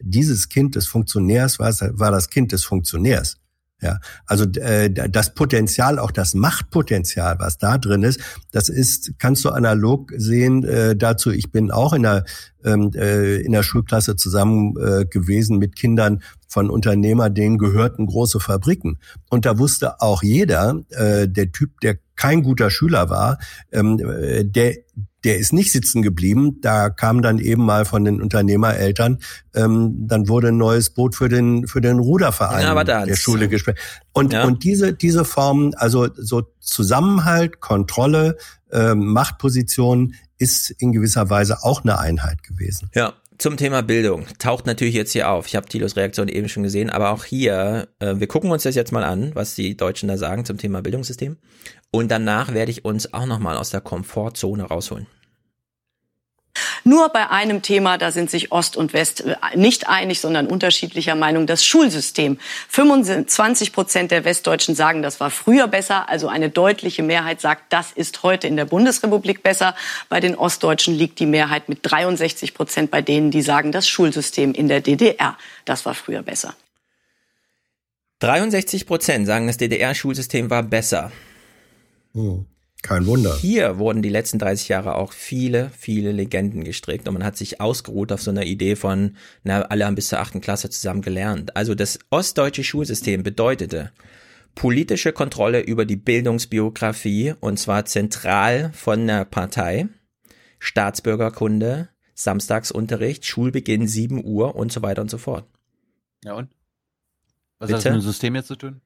dieses 0.00 0.48
Kind 0.48 0.74
des 0.74 0.88
Funktionärs 0.88 1.60
war, 1.60 1.72
war 1.92 2.10
das 2.10 2.30
Kind 2.30 2.50
des 2.50 2.64
Funktionärs. 2.64 3.36
Ja, 3.80 4.00
also 4.26 4.44
äh, 4.44 4.90
das 4.90 5.34
Potenzial, 5.34 6.00
auch 6.00 6.10
das 6.10 6.34
Machtpotenzial, 6.34 7.36
was 7.38 7.58
da 7.58 7.78
drin 7.78 8.02
ist, 8.02 8.20
das 8.50 8.68
ist, 8.68 9.12
kannst 9.18 9.44
du 9.44 9.50
analog 9.50 10.12
sehen 10.16 10.64
äh, 10.64 10.96
dazu. 10.96 11.30
Ich 11.30 11.52
bin 11.52 11.70
auch 11.70 11.92
in 11.92 12.02
der 12.02 12.24
ähm, 12.64 12.90
äh, 12.96 13.36
in 13.36 13.52
der 13.52 13.62
Schulklasse 13.62 14.16
zusammen 14.16 14.74
äh, 14.78 15.04
gewesen 15.04 15.58
mit 15.58 15.76
Kindern 15.76 16.22
von 16.48 16.70
Unternehmer, 16.70 17.30
denen 17.30 17.58
gehörten 17.58 18.06
große 18.06 18.40
Fabriken. 18.40 18.98
Und 19.30 19.46
da 19.46 19.58
wusste 19.58 20.00
auch 20.00 20.24
jeder, 20.24 20.82
äh, 20.90 21.28
der 21.28 21.52
Typ, 21.52 21.78
der 21.80 21.98
kein 22.18 22.42
guter 22.42 22.68
Schüler 22.70 23.08
war, 23.08 23.38
ähm, 23.72 23.98
äh, 23.98 24.44
der 24.44 24.74
der 25.24 25.38
ist 25.38 25.52
nicht 25.52 25.72
sitzen 25.72 26.02
geblieben. 26.02 26.60
Da 26.60 26.90
kam 26.90 27.22
dann 27.22 27.38
eben 27.38 27.64
mal 27.64 27.84
von 27.84 28.04
den 28.04 28.22
Unternehmereltern, 28.22 29.18
ähm, 29.52 30.06
dann 30.06 30.28
wurde 30.28 30.48
ein 30.48 30.58
neues 30.58 30.90
Boot 30.90 31.16
für 31.16 31.28
den 31.28 31.66
für 31.66 31.80
den 31.80 31.98
Ruderverein 31.98 32.62
Ja, 32.62 32.84
der 32.84 33.16
Schule 33.16 33.48
gespielt. 33.48 33.78
Und 34.12 34.32
Ja. 34.32 34.44
und 34.44 34.62
diese 34.62 34.92
diese 34.92 35.24
Formen, 35.24 35.74
also 35.74 36.08
so 36.14 36.42
Zusammenhalt, 36.60 37.60
Kontrolle, 37.60 38.36
ähm, 38.70 39.06
Machtposition 39.12 40.14
ist 40.38 40.70
in 40.70 40.92
gewisser 40.92 41.30
Weise 41.30 41.64
auch 41.64 41.82
eine 41.82 41.98
Einheit 41.98 42.42
gewesen. 42.42 42.90
Ja, 42.94 43.14
zum 43.38 43.56
Thema 43.56 43.82
Bildung. 43.82 44.26
Taucht 44.38 44.66
natürlich 44.66 44.94
jetzt 44.94 45.12
hier 45.12 45.30
auf. 45.30 45.46
Ich 45.46 45.56
habe 45.56 45.68
Thilos 45.68 45.96
Reaktion 45.96 46.28
eben 46.28 46.48
schon 46.48 46.64
gesehen, 46.64 46.90
aber 46.90 47.10
auch 47.10 47.24
hier, 47.24 47.88
äh, 48.00 48.16
wir 48.16 48.26
gucken 48.26 48.50
uns 48.50 48.64
das 48.64 48.74
jetzt 48.74 48.92
mal 48.92 49.04
an, 49.04 49.30
was 49.34 49.54
die 49.54 49.76
Deutschen 49.76 50.08
da 50.08 50.18
sagen 50.18 50.44
zum 50.44 50.58
Thema 50.58 50.82
Bildungssystem. 50.82 51.36
Und 51.90 52.10
danach 52.10 52.52
werde 52.52 52.72
ich 52.72 52.84
uns 52.84 53.14
auch 53.14 53.26
nochmal 53.26 53.56
aus 53.56 53.70
der 53.70 53.80
Komfortzone 53.80 54.64
rausholen. 54.64 55.06
Nur 56.84 57.08
bei 57.10 57.30
einem 57.30 57.62
Thema, 57.62 57.98
da 57.98 58.10
sind 58.10 58.30
sich 58.30 58.52
Ost 58.52 58.76
und 58.76 58.92
West 58.92 59.22
äh, 59.22 59.36
nicht 59.54 59.88
einig, 59.88 60.20
sondern 60.20 60.46
unterschiedlicher 60.46 61.14
Meinung, 61.14 61.46
das 61.46 61.64
Schulsystem. 61.64 62.38
25 62.68 63.72
Prozent 63.72 64.10
der 64.10 64.24
Westdeutschen 64.24 64.74
sagen, 64.74 65.02
das 65.02 65.20
war 65.20 65.30
früher 65.30 65.68
besser. 65.68 66.08
Also 66.08 66.28
eine 66.28 66.50
deutliche 66.50 67.02
Mehrheit 67.02 67.40
sagt, 67.40 67.72
das 67.72 67.92
ist 67.92 68.22
heute 68.22 68.46
in 68.46 68.56
der 68.56 68.64
Bundesrepublik 68.64 69.42
besser. 69.42 69.74
Bei 70.08 70.20
den 70.20 70.34
Ostdeutschen 70.34 70.94
liegt 70.94 71.18
die 71.18 71.26
Mehrheit 71.26 71.68
mit 71.68 71.80
63 71.82 72.54
Prozent 72.54 72.90
bei 72.90 73.02
denen, 73.02 73.30
die 73.30 73.42
sagen, 73.42 73.72
das 73.72 73.88
Schulsystem 73.88 74.52
in 74.52 74.68
der 74.68 74.80
DDR, 74.80 75.36
das 75.64 75.86
war 75.86 75.94
früher 75.94 76.22
besser. 76.22 76.54
63 78.20 78.86
Prozent 78.86 79.26
sagen, 79.26 79.46
das 79.46 79.58
DDR-Schulsystem 79.58 80.50
war 80.50 80.62
besser. 80.62 81.12
Hm. 82.14 82.46
Kein 82.82 83.06
Wunder. 83.06 83.36
Hier 83.36 83.78
wurden 83.78 84.02
die 84.02 84.08
letzten 84.08 84.38
30 84.38 84.68
Jahre 84.68 84.94
auch 84.94 85.12
viele, 85.12 85.70
viele 85.76 86.12
Legenden 86.12 86.62
gestrickt 86.62 87.08
und 87.08 87.14
man 87.14 87.24
hat 87.24 87.36
sich 87.36 87.60
ausgeruht 87.60 88.12
auf 88.12 88.22
so 88.22 88.30
einer 88.30 88.44
Idee 88.44 88.76
von, 88.76 89.16
na, 89.42 89.62
alle 89.62 89.84
haben 89.84 89.96
bis 89.96 90.08
zur 90.08 90.20
achten 90.20 90.40
Klasse 90.40 90.70
zusammen 90.70 91.02
gelernt. 91.02 91.56
Also 91.56 91.74
das 91.74 91.98
ostdeutsche 92.10 92.62
Schulsystem 92.62 93.22
bedeutete 93.22 93.90
politische 94.54 95.12
Kontrolle 95.12 95.60
über 95.60 95.84
die 95.84 95.96
Bildungsbiografie 95.96 97.34
und 97.40 97.58
zwar 97.58 97.84
zentral 97.84 98.72
von 98.72 99.06
der 99.06 99.24
Partei, 99.24 99.88
Staatsbürgerkunde, 100.58 101.88
Samstagsunterricht, 102.14 103.24
Schulbeginn 103.24 103.86
7 103.86 104.24
Uhr 104.24 104.56
und 104.56 104.72
so 104.72 104.82
weiter 104.82 105.02
und 105.02 105.10
so 105.10 105.18
fort. 105.18 105.46
Ja 106.24 106.34
und? 106.34 106.50
Was 107.58 107.68
Bitte? 107.68 107.78
hat 107.78 107.86
das 107.86 107.92
mit 107.92 108.02
dem 108.02 108.06
System 108.06 108.34
jetzt 108.34 108.48
zu 108.48 108.56
tun? 108.56 108.80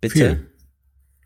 Bitte? 0.00 0.14
Viel. 0.14 0.50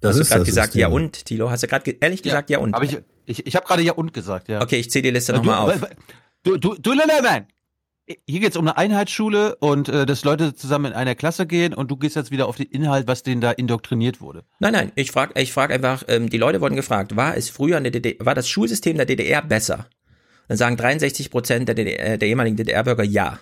Das 0.00 0.18
Hast 0.18 0.28
du 0.28 0.32
gerade 0.34 0.44
gesagt, 0.44 0.66
System. 0.72 0.80
ja 0.80 0.88
und, 0.88 1.24
Tilo? 1.24 1.50
Hast 1.50 1.62
du 1.62 1.66
gerade 1.66 1.84
ge 1.84 1.96
ehrlich 2.00 2.22
gesagt, 2.22 2.50
ja, 2.50 2.58
und? 2.58 2.74
Hab 2.74 2.82
ich 2.82 2.98
ich, 3.26 3.46
ich 3.46 3.56
habe 3.56 3.66
gerade 3.66 3.82
ja 3.82 3.92
und 3.92 4.12
gesagt, 4.12 4.48
ja. 4.48 4.60
Okay, 4.62 4.76
ich 4.76 4.90
zähle 4.90 5.04
die 5.04 5.10
Liste 5.10 5.32
Du- 5.32 5.38
nochmal 5.38 5.58
auf. 5.58 5.86
Du, 6.42 6.56
du, 6.56 6.74
du, 6.74 6.94
nein. 6.94 7.46
Hier 8.26 8.40
geht's 8.40 8.56
um 8.56 8.66
eine 8.66 8.78
Einheitsschule 8.78 9.56
und 9.56 9.90
äh, 9.90 10.06
dass 10.06 10.24
Leute 10.24 10.54
zusammen 10.54 10.86
in 10.86 10.92
einer 10.94 11.14
Klasse 11.14 11.46
gehen 11.46 11.74
und 11.74 11.90
du 11.90 11.96
gehst 11.98 12.16
jetzt 12.16 12.30
wieder 12.30 12.48
auf 12.48 12.56
den 12.56 12.66
Inhalt, 12.66 13.06
was 13.06 13.22
denen 13.22 13.42
da 13.42 13.50
indoktriniert 13.50 14.22
wurde. 14.22 14.44
Nein, 14.58 14.72
nein, 14.72 14.92
ich 14.94 15.12
frage 15.12 15.38
ich 15.38 15.52
frag 15.52 15.70
einfach, 15.70 16.02
ähm, 16.08 16.30
die 16.30 16.38
Leute 16.38 16.62
wurden 16.62 16.76
gefragt, 16.76 17.14
war 17.14 17.36
es 17.36 17.50
früher 17.50 17.76
in 17.76 17.84
der 17.84 17.92
DDR, 17.92 18.24
war 18.24 18.34
das 18.34 18.48
Schulsystem 18.48 18.96
der 18.96 19.04
DDR 19.04 19.42
besser? 19.42 19.86
Dann 20.48 20.56
sagen 20.56 20.76
63 20.78 21.30
Prozent 21.30 21.68
der, 21.68 21.74
DDR, 21.74 22.16
der 22.16 22.26
ehemaligen 22.28 22.56
DDR-Bürger 22.56 23.04
ja. 23.04 23.38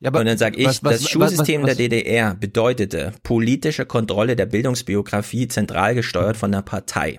Ja, 0.00 0.10
Und 0.12 0.26
dann 0.26 0.38
sage 0.38 0.56
ich, 0.56 0.66
was- 0.66 0.84
was- 0.84 0.92
das 0.94 1.02
was- 1.04 1.10
Schulsystem 1.10 1.62
was- 1.62 1.76
der 1.76 1.88
DDR 1.88 2.34
bedeutete 2.36 3.12
politische 3.24 3.84
Kontrolle 3.84 4.36
der 4.36 4.46
Bildungsbiografie 4.46 5.48
zentral 5.48 5.94
gesteuert 5.96 6.36
von 6.36 6.52
der 6.52 6.62
Partei. 6.62 7.18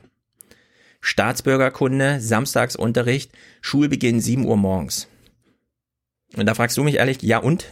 Staatsbürgerkunde, 1.01 2.19
Samstagsunterricht, 2.22 3.32
Schulbeginn 3.61 4.22
7 4.22 4.45
Uhr 4.45 4.58
morgens. 4.58 5.08
Und 6.35 6.45
da 6.45 6.53
fragst 6.53 6.77
du 6.77 6.83
mich 6.83 6.95
ehrlich, 6.95 7.22
ja 7.22 7.40
und? 7.40 7.66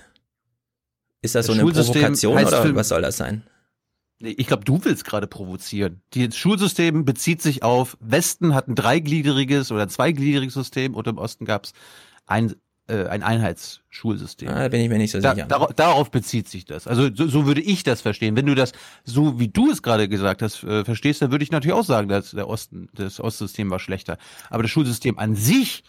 Ist 1.22 1.36
das 1.36 1.46
so 1.46 1.54
Das 1.54 1.60
eine 1.62 1.68
Schulsystem 1.70 1.94
Provokation 2.02 2.38
oder 2.46 2.62
für- 2.64 2.76
was 2.76 2.90
soll 2.90 3.02
das 3.02 3.18
sein? 3.18 3.44
Nee, 4.20 4.34
Ich 4.38 4.48
glaube, 4.48 4.66
du 4.66 4.84
willst 4.84 5.06
gerade 5.06 5.28
provozieren. 5.28 6.02
Das 6.12 6.36
Schulsystem 6.36 7.06
bezieht 7.06 7.42
sich 7.42 7.64
auf, 7.64 7.98
Westen 8.00 8.56
hat 8.56 8.68
ein 8.68 8.76
dreigliedriges 8.76 9.72
oder 9.72 9.88
zweigliedriges 9.88 10.56
System 10.56 10.96
und 10.96 11.06
im 11.08 11.18
Osten 11.20 11.46
gab's 11.46 11.74
ein, 12.26 12.52
äh, 12.52 12.56
ein 12.94 13.24
Einheitsschulsystem. 13.24 14.50
Ah, 14.50 14.64
da 14.64 14.68
bin 14.70 14.82
ich 14.82 14.90
mir 14.90 14.98
nicht 14.98 15.12
so 15.12 15.20
Da, 15.20 15.36
sicher. 15.36 15.48
darauf, 15.48 15.74
darauf 15.74 16.12
bezieht 16.12 16.48
sich 16.48 16.66
das. 16.66 16.88
Also 16.88 17.10
so, 17.14 17.28
so 17.28 17.46
würde 17.46 17.62
ich 17.62 17.84
das 17.84 18.02
verstehen. 18.02 18.36
Wenn 18.36 18.46
du 18.46 18.56
das 18.56 18.72
so 19.04 19.40
wie 19.40 19.50
du 19.50 19.70
es 19.72 19.82
gerade 19.84 20.08
gesagt 20.08 20.42
hast 20.42 20.64
äh, 20.64 20.86
verstehst, 20.86 21.22
dann 21.22 21.32
würde 21.32 21.44
ich 21.44 21.52
natürlich 21.52 21.76
auch 21.76 21.84
sagen, 21.86 22.08
dass 22.08 22.32
der 22.32 22.48
Osten, 22.48 22.90
das 22.94 23.20
Ostsystem 23.20 23.70
war 23.70 23.80
schlechter. 23.80 24.18
Aber 24.50 24.64
das 24.64 24.72
Schulsystem 24.72 25.20
an 25.20 25.36
sich 25.36 25.84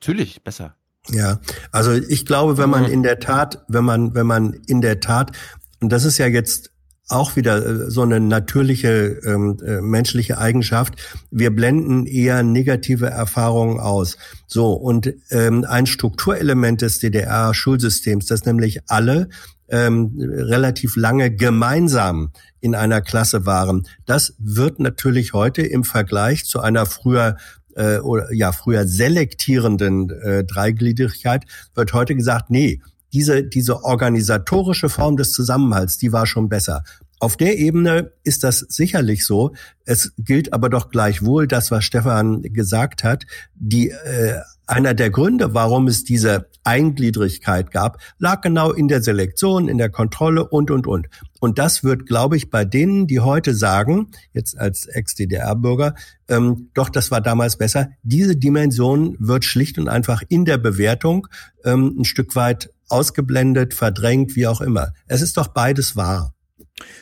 natürlich 0.00 0.42
besser. 0.42 0.74
Ja, 1.08 1.40
also 1.72 1.92
ich 1.92 2.26
glaube, 2.26 2.58
wenn 2.58 2.70
man 2.70 2.84
in 2.84 3.02
der 3.02 3.18
Tat, 3.20 3.64
wenn 3.68 3.84
man, 3.84 4.14
wenn 4.14 4.26
man 4.26 4.52
in 4.66 4.80
der 4.80 5.00
Tat, 5.00 5.32
und 5.80 5.90
das 5.90 6.04
ist 6.04 6.18
ja 6.18 6.26
jetzt 6.26 6.72
auch 7.10 7.36
wieder 7.36 7.64
äh, 7.64 7.90
so 7.90 8.02
eine 8.02 8.20
natürliche 8.20 9.20
ähm, 9.24 9.58
äh, 9.64 9.80
menschliche 9.80 10.38
Eigenschaft, 10.38 10.94
wir 11.30 11.54
blenden 11.54 12.06
eher 12.06 12.42
negative 12.42 13.06
Erfahrungen 13.06 13.80
aus. 13.80 14.16
So, 14.46 14.72
und 14.72 15.12
ähm, 15.30 15.64
ein 15.68 15.86
Strukturelement 15.86 16.82
des 16.82 16.98
DDR-Schulsystems, 17.00 18.26
das 18.26 18.44
nämlich 18.44 18.80
alle 18.88 19.28
ähm, 19.68 20.12
relativ 20.18 20.96
lange 20.96 21.30
gemeinsam 21.30 22.32
in 22.60 22.74
einer 22.74 23.00
Klasse 23.00 23.46
waren, 23.46 23.86
das 24.06 24.34
wird 24.38 24.80
natürlich 24.80 25.32
heute 25.32 25.62
im 25.62 25.84
Vergleich 25.84 26.44
zu 26.44 26.60
einer 26.60 26.86
früher 26.86 27.36
äh, 27.76 27.98
oder 27.98 28.32
ja 28.32 28.52
früher 28.52 28.86
selektierenden 28.86 30.10
äh, 30.10 30.44
Dreigliedrigkeit 30.44 31.44
wird 31.74 31.92
heute 31.92 32.16
gesagt, 32.16 32.50
nee, 32.50 32.80
diese 33.12 33.42
diese 33.44 33.84
organisatorische 33.84 34.88
Form 34.88 35.16
des 35.16 35.32
Zusammenhalts, 35.32 35.98
die 35.98 36.12
war 36.12 36.26
schon 36.26 36.48
besser. 36.48 36.84
Auf 37.18 37.36
der 37.36 37.58
Ebene 37.58 38.12
ist 38.24 38.44
das 38.44 38.60
sicherlich 38.60 39.26
so. 39.26 39.52
Es 39.84 40.14
gilt 40.16 40.54
aber 40.54 40.70
doch 40.70 40.88
gleichwohl 40.88 41.46
das, 41.46 41.70
was 41.70 41.84
Stefan 41.84 42.40
gesagt 42.42 43.04
hat. 43.04 43.26
Die 43.54 43.90
äh, 43.90 44.40
einer 44.70 44.94
der 44.94 45.10
Gründe, 45.10 45.52
warum 45.52 45.88
es 45.88 46.04
diese 46.04 46.48
Eingliedrigkeit 46.64 47.70
gab, 47.72 47.98
lag 48.18 48.40
genau 48.40 48.72
in 48.72 48.88
der 48.88 49.02
Selektion, 49.02 49.68
in 49.68 49.78
der 49.78 49.90
Kontrolle 49.90 50.48
und, 50.48 50.70
und, 50.70 50.86
und. 50.86 51.08
Und 51.40 51.58
das 51.58 51.82
wird, 51.82 52.06
glaube 52.06 52.36
ich, 52.36 52.50
bei 52.50 52.64
denen, 52.64 53.06
die 53.06 53.20
heute 53.20 53.54
sagen, 53.54 54.08
jetzt 54.32 54.56
als 54.56 54.86
Ex-DDR-Bürger, 54.86 55.94
ähm, 56.28 56.70
doch, 56.74 56.88
das 56.88 57.10
war 57.10 57.20
damals 57.20 57.58
besser, 57.58 57.90
diese 58.02 58.36
Dimension 58.36 59.16
wird 59.18 59.44
schlicht 59.44 59.78
und 59.78 59.88
einfach 59.88 60.22
in 60.28 60.44
der 60.44 60.58
Bewertung 60.58 61.26
ähm, 61.64 61.96
ein 61.98 62.04
Stück 62.04 62.36
weit 62.36 62.70
ausgeblendet, 62.90 63.74
verdrängt, 63.74 64.36
wie 64.36 64.46
auch 64.46 64.60
immer. 64.60 64.92
Es 65.06 65.22
ist 65.22 65.36
doch 65.36 65.48
beides 65.48 65.96
wahr. 65.96 66.34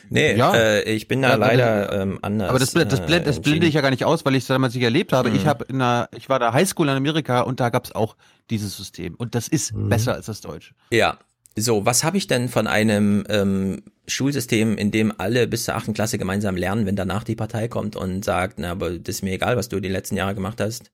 Nee, 0.09 0.35
Ja. 0.35 0.53
äh, 0.55 0.81
ich 0.83 1.07
bin 1.07 1.21
da 1.21 1.29
Ja, 1.29 1.35
leider 1.35 1.85
das- 1.87 2.01
ähm, 2.01 2.19
anders. 2.21 2.49
Aber 2.49 2.59
das, 2.59 2.71
das, 2.73 3.05
blend, 3.05 3.25
das 3.27 3.37
äh, 3.37 3.41
blende 3.41 3.65
ich 3.67 3.75
ja 3.75 3.81
gar 3.81 3.91
nicht 3.91 4.03
aus, 4.03 4.25
weil 4.25 4.35
ich 4.35 4.43
es 4.43 4.47
damals 4.47 4.73
nicht 4.73 4.83
erlebt 4.83 5.13
habe. 5.13 5.29
Ich 5.29 5.43
Mhm. 5.45 5.47
habe 5.47 5.65
in 5.69 5.75
einer, 5.75 6.09
ich 6.15 6.27
war 6.27 6.39
da 6.39 6.51
Highschool 6.53 6.89
in 6.89 6.95
Amerika 6.95 7.41
und 7.41 7.59
da 7.61 7.69
gab's 7.69 7.93
auch 7.93 8.17
dieses 8.49 8.75
System. 8.75 9.15
Und 9.15 9.35
das 9.35 9.47
ist 9.47 9.73
Mhm. 9.73 9.87
besser 9.89 10.13
als 10.15 10.25
das 10.25 10.41
Deutsche. 10.41 10.73
Ja. 10.91 11.17
So, 11.57 11.85
was 11.85 12.03
habe 12.03 12.17
ich 12.17 12.27
denn 12.27 12.47
von 12.49 12.67
einem 12.67 13.23
ähm, 13.29 13.81
Schulsystem, 14.07 14.77
in 14.77 14.91
dem 14.91 15.13
alle 15.17 15.47
bis 15.47 15.65
zur 15.65 15.75
achten 15.75 15.93
Klasse 15.93 16.17
gemeinsam 16.17 16.55
lernen, 16.57 16.85
wenn 16.85 16.95
danach 16.95 17.23
die 17.23 17.35
Partei 17.35 17.67
kommt 17.67 17.95
und 17.95 18.23
sagt, 18.25 18.59
na, 18.59 18.71
aber 18.71 18.91
das 18.97 19.15
ist 19.15 19.21
mir 19.23 19.31
egal, 19.33 19.55
was 19.57 19.69
du 19.69 19.79
die 19.79 19.89
letzten 19.89 20.15
Jahre 20.17 20.35
gemacht 20.35 20.59
hast. 20.61 20.91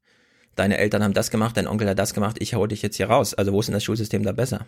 Deine 0.56 0.78
Eltern 0.78 1.04
haben 1.04 1.14
das 1.14 1.32
gemacht, 1.32 1.58
dein 1.58 1.68
Onkel 1.68 1.90
hat 1.90 2.00
das 2.00 2.14
gemacht, 2.14 2.38
ich 2.40 2.54
hau 2.54 2.66
dich 2.68 2.82
jetzt 2.82 2.96
hier 2.98 3.08
raus. 3.10 3.34
Also 3.34 3.52
wo 3.52 3.60
ist 3.60 3.66
denn 3.68 3.74
das 3.74 3.84
Schulsystem 3.84 4.24
da 4.24 4.32
besser? 4.32 4.66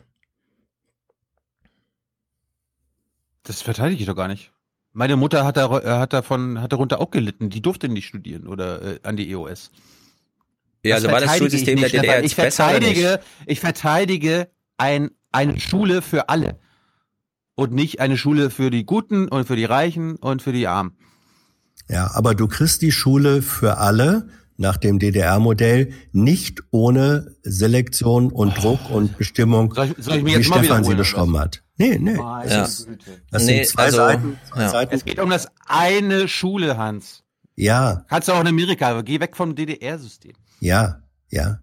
Das 3.48 3.62
verteidige 3.62 4.02
ich 4.02 4.08
doch 4.08 4.16
gar 4.16 4.28
nicht. 4.28 4.52
Meine 4.92 5.16
Mutter 5.16 5.46
hat, 5.46 5.56
da, 5.56 5.80
äh, 5.80 6.00
hat 6.00 6.12
davon, 6.12 6.62
hat 6.62 6.74
darunter 6.74 7.00
auch 7.00 7.12
gelitten. 7.12 7.50
Die 7.50 7.62
durfte 7.62 7.88
nicht 7.88 8.08
studieren 8.08 8.46
oder 8.48 8.82
äh, 8.82 9.00
an 9.04 9.16
die 9.16 9.30
EOS. 9.32 9.72
Ja, 10.84 10.96
also 10.96 11.10
war 11.10 11.22
das 11.22 11.38
Schulsystem 11.38 11.80
der 11.80 11.90
DDR 11.90 12.18
jetzt 12.18 12.26
ich 12.26 12.36
verteidige, 12.36 13.20
ich 13.46 13.60
verteidige 13.62 14.50
ein, 14.78 15.12
eine 15.32 15.60
Schule 15.60 16.02
für 16.02 16.30
alle. 16.30 16.60
Und 17.56 17.72
nicht 17.72 18.02
eine 18.02 18.18
Schule 18.18 18.50
für 18.50 18.70
die 18.70 18.86
Guten 18.86 19.30
und 19.30 19.48
für 19.48 19.56
die 19.56 19.66
Reichen 19.66 20.18
und 20.18 20.42
für 20.42 20.52
die 20.52 20.68
Armen. 20.68 20.98
Ja, 21.90 22.12
aber 22.14 22.36
du 22.36 22.48
kriegst 22.48 22.82
die 22.82 22.92
Schule 22.92 23.42
für 23.42 23.78
alle 23.78 24.28
nach 24.58 24.78
dem 24.78 25.00
DDR-Modell 25.00 25.94
nicht 26.12 26.64
ohne 26.72 27.36
Selektion 27.44 28.32
und 28.32 28.58
Druck 28.58 28.90
und 28.90 29.18
Bestimmung, 29.18 29.74
Soll 29.74 29.94
ich, 29.98 30.04
soll 30.04 30.18
ich 30.18 30.26
wie 30.26 30.44
Stefan 30.44 30.84
sie 30.84 30.96
beschrieben 30.96 31.40
hat. 31.40 31.64
Nee, 31.78 31.98
nee. 32.00 32.14
Meine 32.16 32.50
Das, 32.50 32.80
ist, 32.80 32.88
Güte. 32.88 33.22
das 33.32 33.44
Nee, 33.46 33.64
sind 33.64 33.68
zwei 33.68 33.84
also, 33.84 33.98
Seiten. 33.98 34.40
Zwei 34.50 34.62
ja. 34.62 34.70
Seiten. 34.70 34.96
Es 34.96 35.06
geht 35.06 35.20
um 35.20 35.30
das 35.30 35.48
eine 35.68 36.28
Schule, 36.28 36.78
Hans. 36.78 37.24
Ja, 37.56 38.04
Kannst 38.08 38.28
du 38.28 38.34
auch 38.34 38.42
in 38.42 38.48
Amerika, 38.48 38.90
aber 38.90 39.04
geh 39.04 39.20
weg 39.20 39.36
vom 39.36 39.56
DDR-System. 39.56 40.34
ja, 40.60 41.02
ja. 41.30 41.60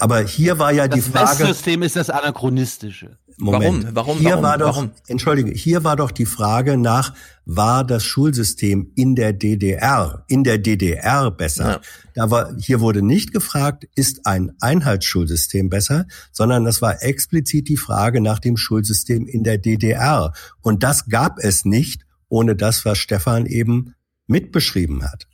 Aber 0.00 0.20
hier 0.20 0.58
war 0.58 0.72
ja 0.72 0.88
die 0.88 1.00
Das 1.00 1.08
Frage. 1.08 1.44
Westsystem 1.44 1.82
ist 1.82 1.96
das 1.96 2.10
anachronistische. 2.10 3.18
Moment. 3.38 3.84
Warum? 3.84 3.96
Warum? 3.96 4.18
Hier 4.18 4.30
Warum? 4.30 4.42
war 4.42 4.58
doch, 4.58 4.76
Warum? 4.76 4.90
entschuldige, 5.06 5.50
hier 5.52 5.84
war 5.84 5.96
doch 5.96 6.10
die 6.10 6.26
Frage 6.26 6.76
nach, 6.76 7.14
war 7.44 7.84
das 7.84 8.02
Schulsystem 8.02 8.90
in 8.96 9.14
der 9.14 9.32
DDR, 9.32 10.24
in 10.26 10.42
der 10.42 10.58
DDR 10.58 11.30
besser? 11.30 11.68
Ja. 11.68 11.80
Da 12.14 12.30
war, 12.30 12.56
hier 12.58 12.80
wurde 12.80 13.02
nicht 13.02 13.32
gefragt, 13.32 13.86
ist 13.94 14.26
ein 14.26 14.52
Einheitsschulsystem 14.60 15.68
besser, 15.68 16.06
sondern 16.32 16.64
das 16.64 16.80
war 16.82 17.02
explizit 17.02 17.68
die 17.68 17.76
Frage 17.76 18.20
nach 18.20 18.38
dem 18.38 18.56
Schulsystem 18.56 19.26
in 19.26 19.44
der 19.44 19.58
DDR. 19.58 20.32
Und 20.62 20.82
das 20.82 21.06
gab 21.08 21.38
es 21.38 21.64
nicht, 21.64 22.06
ohne 22.28 22.56
das, 22.56 22.84
was 22.84 22.98
Stefan 22.98 23.46
eben 23.46 23.94
mitbeschrieben 24.26 25.04
hat. 25.04 25.26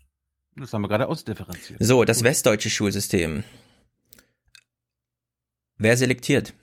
Das 0.56 0.72
haben 0.72 0.82
wir 0.82 0.88
gerade 0.88 1.08
ausdifferenziert. 1.08 1.78
So, 1.82 2.04
das 2.04 2.24
westdeutsche 2.24 2.68
Schulsystem. 2.68 3.44
Wer 5.82 5.96
selektiert? 5.96 6.54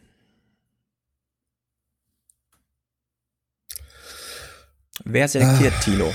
Wer 5.03 5.27
selektiert, 5.27 5.73
Ah. 5.77 5.81
Thilo? 5.81 6.13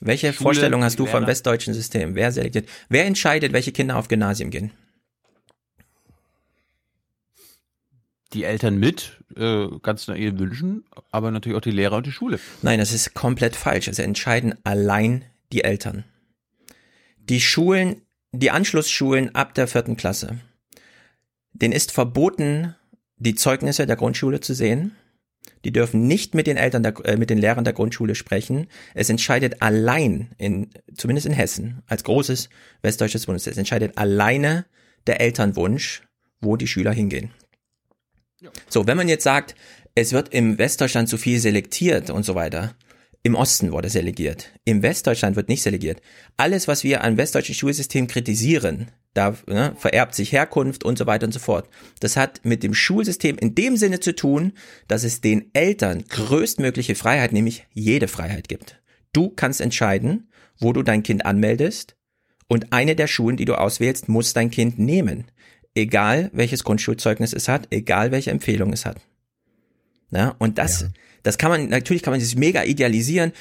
Welche 0.00 0.32
Schule, 0.32 0.44
Vorstellung 0.44 0.84
hast 0.84 0.98
du 1.00 1.06
vom 1.06 1.26
westdeutschen 1.26 1.74
System? 1.74 2.14
Wer 2.14 2.30
selektiert? 2.30 2.68
Wer 2.88 3.06
entscheidet, 3.06 3.52
welche 3.52 3.72
Kinder 3.72 3.96
auf 3.96 4.06
Gymnasium 4.06 4.50
gehen? 4.50 4.70
Die 8.32 8.44
Eltern 8.44 8.78
mit, 8.78 9.20
äh, 9.36 9.66
ganz 9.82 10.06
nach 10.06 10.14
ihren 10.14 10.38
Wünschen, 10.38 10.84
aber 11.10 11.30
natürlich 11.32 11.56
auch 11.56 11.62
die 11.62 11.70
Lehrer 11.72 11.96
und 11.96 12.06
die 12.06 12.12
Schule. 12.12 12.38
Nein, 12.62 12.78
das 12.78 12.92
ist 12.92 13.12
komplett 13.14 13.56
falsch. 13.56 13.88
Es 13.88 13.98
entscheiden 13.98 14.54
allein 14.64 15.24
die 15.52 15.64
Eltern. 15.64 16.04
Die 17.18 17.40
Schulen, 17.40 18.02
die 18.32 18.50
Anschlussschulen 18.52 19.34
ab 19.34 19.54
der 19.54 19.66
vierten 19.68 19.96
Klasse, 19.96 20.38
denen 21.62 21.72
ist 21.72 21.92
verboten, 21.92 22.74
die 23.16 23.34
Zeugnisse 23.34 23.86
der 23.86 23.96
Grundschule 23.96 24.40
zu 24.40 24.52
sehen. 24.52 24.96
Die 25.64 25.72
dürfen 25.72 26.06
nicht 26.06 26.34
mit 26.34 26.46
den 26.46 26.56
Eltern, 26.56 26.82
der, 26.82 26.94
äh, 27.04 27.16
mit 27.16 27.30
den 27.30 27.38
Lehrern 27.38 27.64
der 27.64 27.72
Grundschule 27.72 28.14
sprechen. 28.14 28.66
Es 28.94 29.08
entscheidet 29.08 29.62
allein 29.62 30.34
in, 30.38 30.70
zumindest 30.94 31.26
in 31.26 31.32
Hessen, 31.32 31.82
als 31.86 32.04
großes 32.04 32.48
westdeutsches 32.82 33.26
Bundesland, 33.26 33.52
es 33.52 33.58
entscheidet 33.58 33.96
alleine 33.96 34.66
der 35.06 35.20
Elternwunsch, 35.20 36.02
wo 36.40 36.56
die 36.56 36.66
Schüler 36.66 36.92
hingehen. 36.92 37.30
So, 38.68 38.86
wenn 38.86 38.96
man 38.96 39.08
jetzt 39.08 39.24
sagt, 39.24 39.54
es 39.94 40.12
wird 40.12 40.34
im 40.34 40.58
Westdeutschland 40.58 41.08
zu 41.08 41.16
viel 41.16 41.38
selektiert 41.38 42.10
und 42.10 42.24
so 42.24 42.34
weiter, 42.34 42.74
im 43.22 43.34
Osten 43.36 43.70
wurde 43.70 43.88
selektiert. 43.88 44.50
Im 44.64 44.82
Westdeutschland 44.82 45.36
wird 45.36 45.48
nicht 45.48 45.62
selektiert. 45.62 46.00
Alles, 46.36 46.66
was 46.66 46.82
wir 46.82 47.04
am 47.04 47.16
westdeutschen 47.16 47.54
Schulsystem 47.54 48.08
kritisieren, 48.08 48.90
da 49.14 49.36
ne, 49.46 49.74
vererbt 49.78 50.14
sich 50.14 50.32
Herkunft 50.32 50.84
und 50.84 50.98
so 50.98 51.06
weiter 51.06 51.26
und 51.26 51.32
so 51.32 51.38
fort. 51.38 51.68
Das 52.00 52.16
hat 52.16 52.40
mit 52.44 52.62
dem 52.64 52.74
Schulsystem 52.74 53.38
in 53.38 53.54
dem 53.54 53.76
Sinne 53.76 54.00
zu 54.00 54.14
tun, 54.14 54.54
dass 54.88 55.04
es 55.04 55.20
den 55.20 55.50
Eltern 55.54 56.04
größtmögliche 56.08 56.96
Freiheit, 56.96 57.32
nämlich 57.32 57.66
jede 57.72 58.08
Freiheit 58.08 58.48
gibt. 58.48 58.82
Du 59.12 59.28
kannst 59.28 59.60
entscheiden, 59.60 60.28
wo 60.58 60.72
du 60.72 60.82
dein 60.82 61.02
Kind 61.02 61.24
anmeldest 61.24 61.96
und 62.48 62.72
eine 62.72 62.96
der 62.96 63.06
Schulen, 63.06 63.36
die 63.36 63.44
du 63.44 63.54
auswählst, 63.54 64.08
muss 64.08 64.32
dein 64.32 64.50
Kind 64.50 64.78
nehmen. 64.78 65.30
Egal 65.74 66.30
welches 66.32 66.64
Grundschulzeugnis 66.64 67.32
es 67.32 67.48
hat, 67.48 67.68
egal 67.70 68.10
welche 68.10 68.30
Empfehlung 68.30 68.72
es 68.72 68.84
hat. 68.84 69.00
Na, 70.10 70.34
und 70.38 70.58
das, 70.58 70.82
ja. 70.82 70.88
Das 71.22 71.38
kann 71.38 71.50
man, 71.50 71.68
natürlich 71.68 72.02
kann 72.02 72.12
man 72.12 72.20
sich 72.20 72.36
mega 72.36 72.64
idealisieren. 72.64 73.32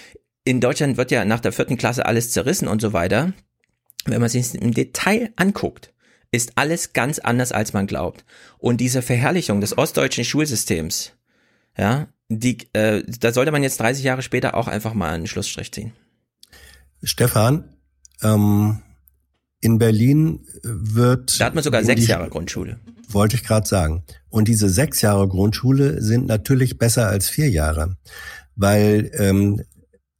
In 0.43 0.59
Deutschland 0.59 0.97
wird 0.97 1.11
ja 1.11 1.25
nach 1.25 1.39
der 1.39 1.51
vierten 1.51 1.77
Klasse 1.77 2.05
alles 2.05 2.31
zerrissen 2.31 2.67
und 2.67 2.81
so 2.81 2.93
weiter. 2.93 3.33
Wenn 4.05 4.21
man 4.21 4.29
sich 4.29 4.55
im 4.55 4.73
Detail 4.73 5.31
anguckt, 5.35 5.93
ist 6.31 6.53
alles 6.55 6.93
ganz 6.93 7.19
anders, 7.19 7.51
als 7.51 7.73
man 7.73 7.87
glaubt. 7.87 8.23
Und 8.57 8.77
diese 8.77 9.01
Verherrlichung 9.01 9.61
des 9.61 9.77
ostdeutschen 9.77 10.23
Schulsystems, 10.23 11.13
ja, 11.77 12.07
die, 12.29 12.57
äh, 12.73 13.03
da 13.19 13.33
sollte 13.33 13.51
man 13.51 13.63
jetzt 13.63 13.79
30 13.79 14.03
Jahre 14.03 14.21
später 14.21 14.55
auch 14.55 14.67
einfach 14.67 14.93
mal 14.93 15.13
einen 15.13 15.27
Schlussstrich 15.27 15.71
ziehen. 15.71 15.91
Stefan, 17.03 17.75
ähm, 18.23 18.81
in 19.59 19.77
Berlin 19.77 20.45
wird. 20.63 21.39
Da 21.39 21.45
hat 21.45 21.55
man 21.55 21.63
sogar 21.63 21.83
sechs 21.83 22.07
Jahre 22.07 22.29
Grundschule. 22.29 22.79
Wollte 23.09 23.35
ich 23.35 23.43
gerade 23.43 23.67
sagen. 23.67 24.03
Und 24.31 24.47
diese 24.47 24.69
sechs 24.69 25.01
Jahre 25.01 25.27
Grundschule 25.27 26.01
sind 26.01 26.25
natürlich 26.25 26.79
besser 26.79 27.07
als 27.07 27.29
vier 27.29 27.49
Jahre, 27.49 27.97
weil 28.55 29.11
ähm, 29.13 29.61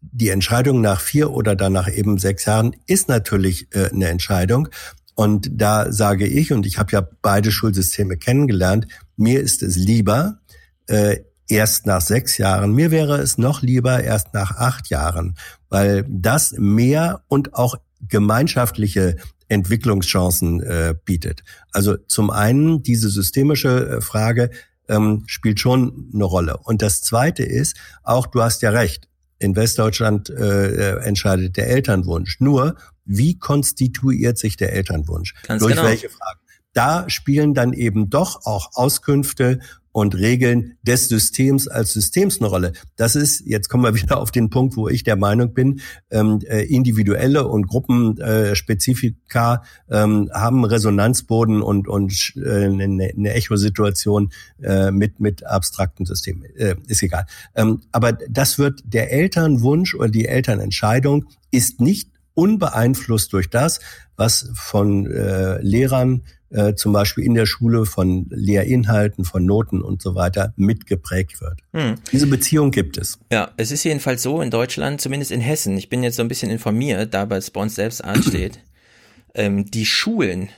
die 0.01 0.29
Entscheidung 0.29 0.81
nach 0.81 0.99
vier 0.99 1.31
oder 1.31 1.55
dann 1.55 1.73
nach 1.73 1.87
eben 1.87 2.17
sechs 2.17 2.45
Jahren 2.45 2.75
ist 2.85 3.07
natürlich 3.07 3.67
äh, 3.73 3.89
eine 3.91 4.09
Entscheidung. 4.09 4.67
Und 5.15 5.49
da 5.53 5.91
sage 5.91 6.27
ich, 6.27 6.51
und 6.51 6.65
ich 6.65 6.77
habe 6.77 6.91
ja 6.91 7.07
beide 7.21 7.51
Schulsysteme 7.51 8.17
kennengelernt, 8.17 8.87
mir 9.15 9.41
ist 9.41 9.63
es 9.63 9.75
lieber, 9.75 10.39
äh, 10.87 11.17
erst 11.47 11.85
nach 11.85 12.01
sechs 12.01 12.37
Jahren. 12.37 12.73
Mir 12.73 12.91
wäre 12.91 13.17
es 13.17 13.37
noch 13.37 13.61
lieber 13.61 14.03
erst 14.03 14.33
nach 14.33 14.55
acht 14.57 14.89
Jahren, 14.89 15.35
weil 15.69 16.05
das 16.07 16.53
mehr 16.57 17.23
und 17.27 17.53
auch 17.53 17.75
gemeinschaftliche 18.07 19.17
Entwicklungschancen 19.47 20.61
äh, 20.61 20.95
bietet. 21.05 21.43
Also 21.71 21.97
zum 22.07 22.29
einen 22.29 22.83
diese 22.83 23.09
systemische 23.09 23.97
äh, 23.97 24.01
Frage 24.01 24.49
ähm, 24.87 25.23
spielt 25.27 25.59
schon 25.59 26.09
eine 26.13 26.23
Rolle. 26.23 26.57
Und 26.57 26.81
das 26.81 27.01
Zweite 27.01 27.43
ist, 27.43 27.75
auch 28.03 28.27
du 28.27 28.41
hast 28.41 28.61
ja 28.61 28.69
recht, 28.71 29.07
in 29.39 29.55
Westdeutschland 29.55 30.29
äh, 30.29 30.67
äh 30.67 31.03
entscheidet 31.03 31.57
der 31.57 31.67
Elternwunsch. 31.67 32.39
Nur, 32.39 32.75
wie 33.05 33.39
konstituiert 33.39 34.37
sich 34.37 34.55
der 34.55 34.71
Elternwunsch? 34.73 35.33
Ganz 35.47 35.61
Durch 35.61 35.73
genau. 35.73 35.87
welche 35.87 36.09
Fragen? 36.09 36.39
Da 36.73 37.09
spielen 37.09 37.53
dann 37.53 37.73
eben 37.73 38.09
doch 38.09 38.45
auch 38.45 38.69
Auskünfte 38.75 39.59
und 39.91 40.15
Regeln 40.15 40.77
des 40.83 41.09
Systems 41.09 41.67
als 41.67 41.93
Systems 41.93 42.39
eine 42.39 42.47
Rolle. 42.47 42.73
Das 42.95 43.15
ist, 43.15 43.41
jetzt 43.45 43.69
kommen 43.69 43.83
wir 43.83 43.93
wieder 44.01 44.17
auf 44.17 44.31
den 44.31 44.49
Punkt, 44.49 44.75
wo 44.77 44.87
ich 44.87 45.03
der 45.03 45.15
Meinung 45.15 45.53
bin, 45.53 45.81
ähm, 46.09 46.39
äh, 46.47 46.63
individuelle 46.63 47.47
und 47.47 47.67
Gruppenspezifika 47.67 49.63
äh, 49.89 49.95
haben 49.95 50.65
Resonanzboden 50.65 51.61
und, 51.61 51.87
und 51.87 52.33
äh, 52.37 52.65
eine, 52.65 53.11
eine 53.15 53.33
Echosituation 53.33 54.31
äh, 54.61 54.91
mit, 54.91 55.19
mit 55.19 55.45
abstrakten 55.45 56.05
Systemen. 56.05 56.45
Äh, 56.55 56.75
ist 56.87 57.03
egal. 57.03 57.25
Ähm, 57.55 57.81
aber 57.91 58.13
das 58.13 58.57
wird 58.57 58.81
der 58.85 59.11
Elternwunsch 59.11 59.95
oder 59.95 60.09
die 60.09 60.27
Elternentscheidung 60.27 61.25
ist 61.51 61.81
nicht 61.81 62.09
unbeeinflusst 62.33 63.33
durch 63.33 63.49
das, 63.49 63.79
was 64.15 64.49
von 64.53 65.05
äh, 65.05 65.61
Lehrern 65.61 66.23
äh, 66.51 66.75
zum 66.75 66.93
Beispiel 66.93 67.23
in 67.23 67.33
der 67.33 67.45
Schule 67.45 67.85
von 67.85 68.27
Lehrinhalten, 68.29 69.25
von 69.25 69.45
Noten 69.45 69.81
und 69.81 70.01
so 70.01 70.15
weiter 70.15 70.53
mitgeprägt 70.57 71.41
wird. 71.41 71.59
Hm. 71.73 71.95
Diese 72.11 72.27
Beziehung 72.27 72.71
gibt 72.71 72.97
es. 72.97 73.19
Ja, 73.31 73.51
es 73.57 73.71
ist 73.71 73.83
jedenfalls 73.83 74.21
so 74.21 74.41
in 74.41 74.51
Deutschland, 74.51 75.01
zumindest 75.01 75.31
in 75.31 75.41
Hessen, 75.41 75.77
ich 75.77 75.89
bin 75.89 76.03
jetzt 76.03 76.17
so 76.17 76.21
ein 76.21 76.27
bisschen 76.27 76.51
informiert, 76.51 77.13
da 77.13 77.25
bei 77.25 77.39
uns 77.55 77.75
selbst 77.75 78.03
ansteht, 78.03 78.59
ähm, 79.33 79.69
die 79.71 79.85
Schulen, 79.85 80.49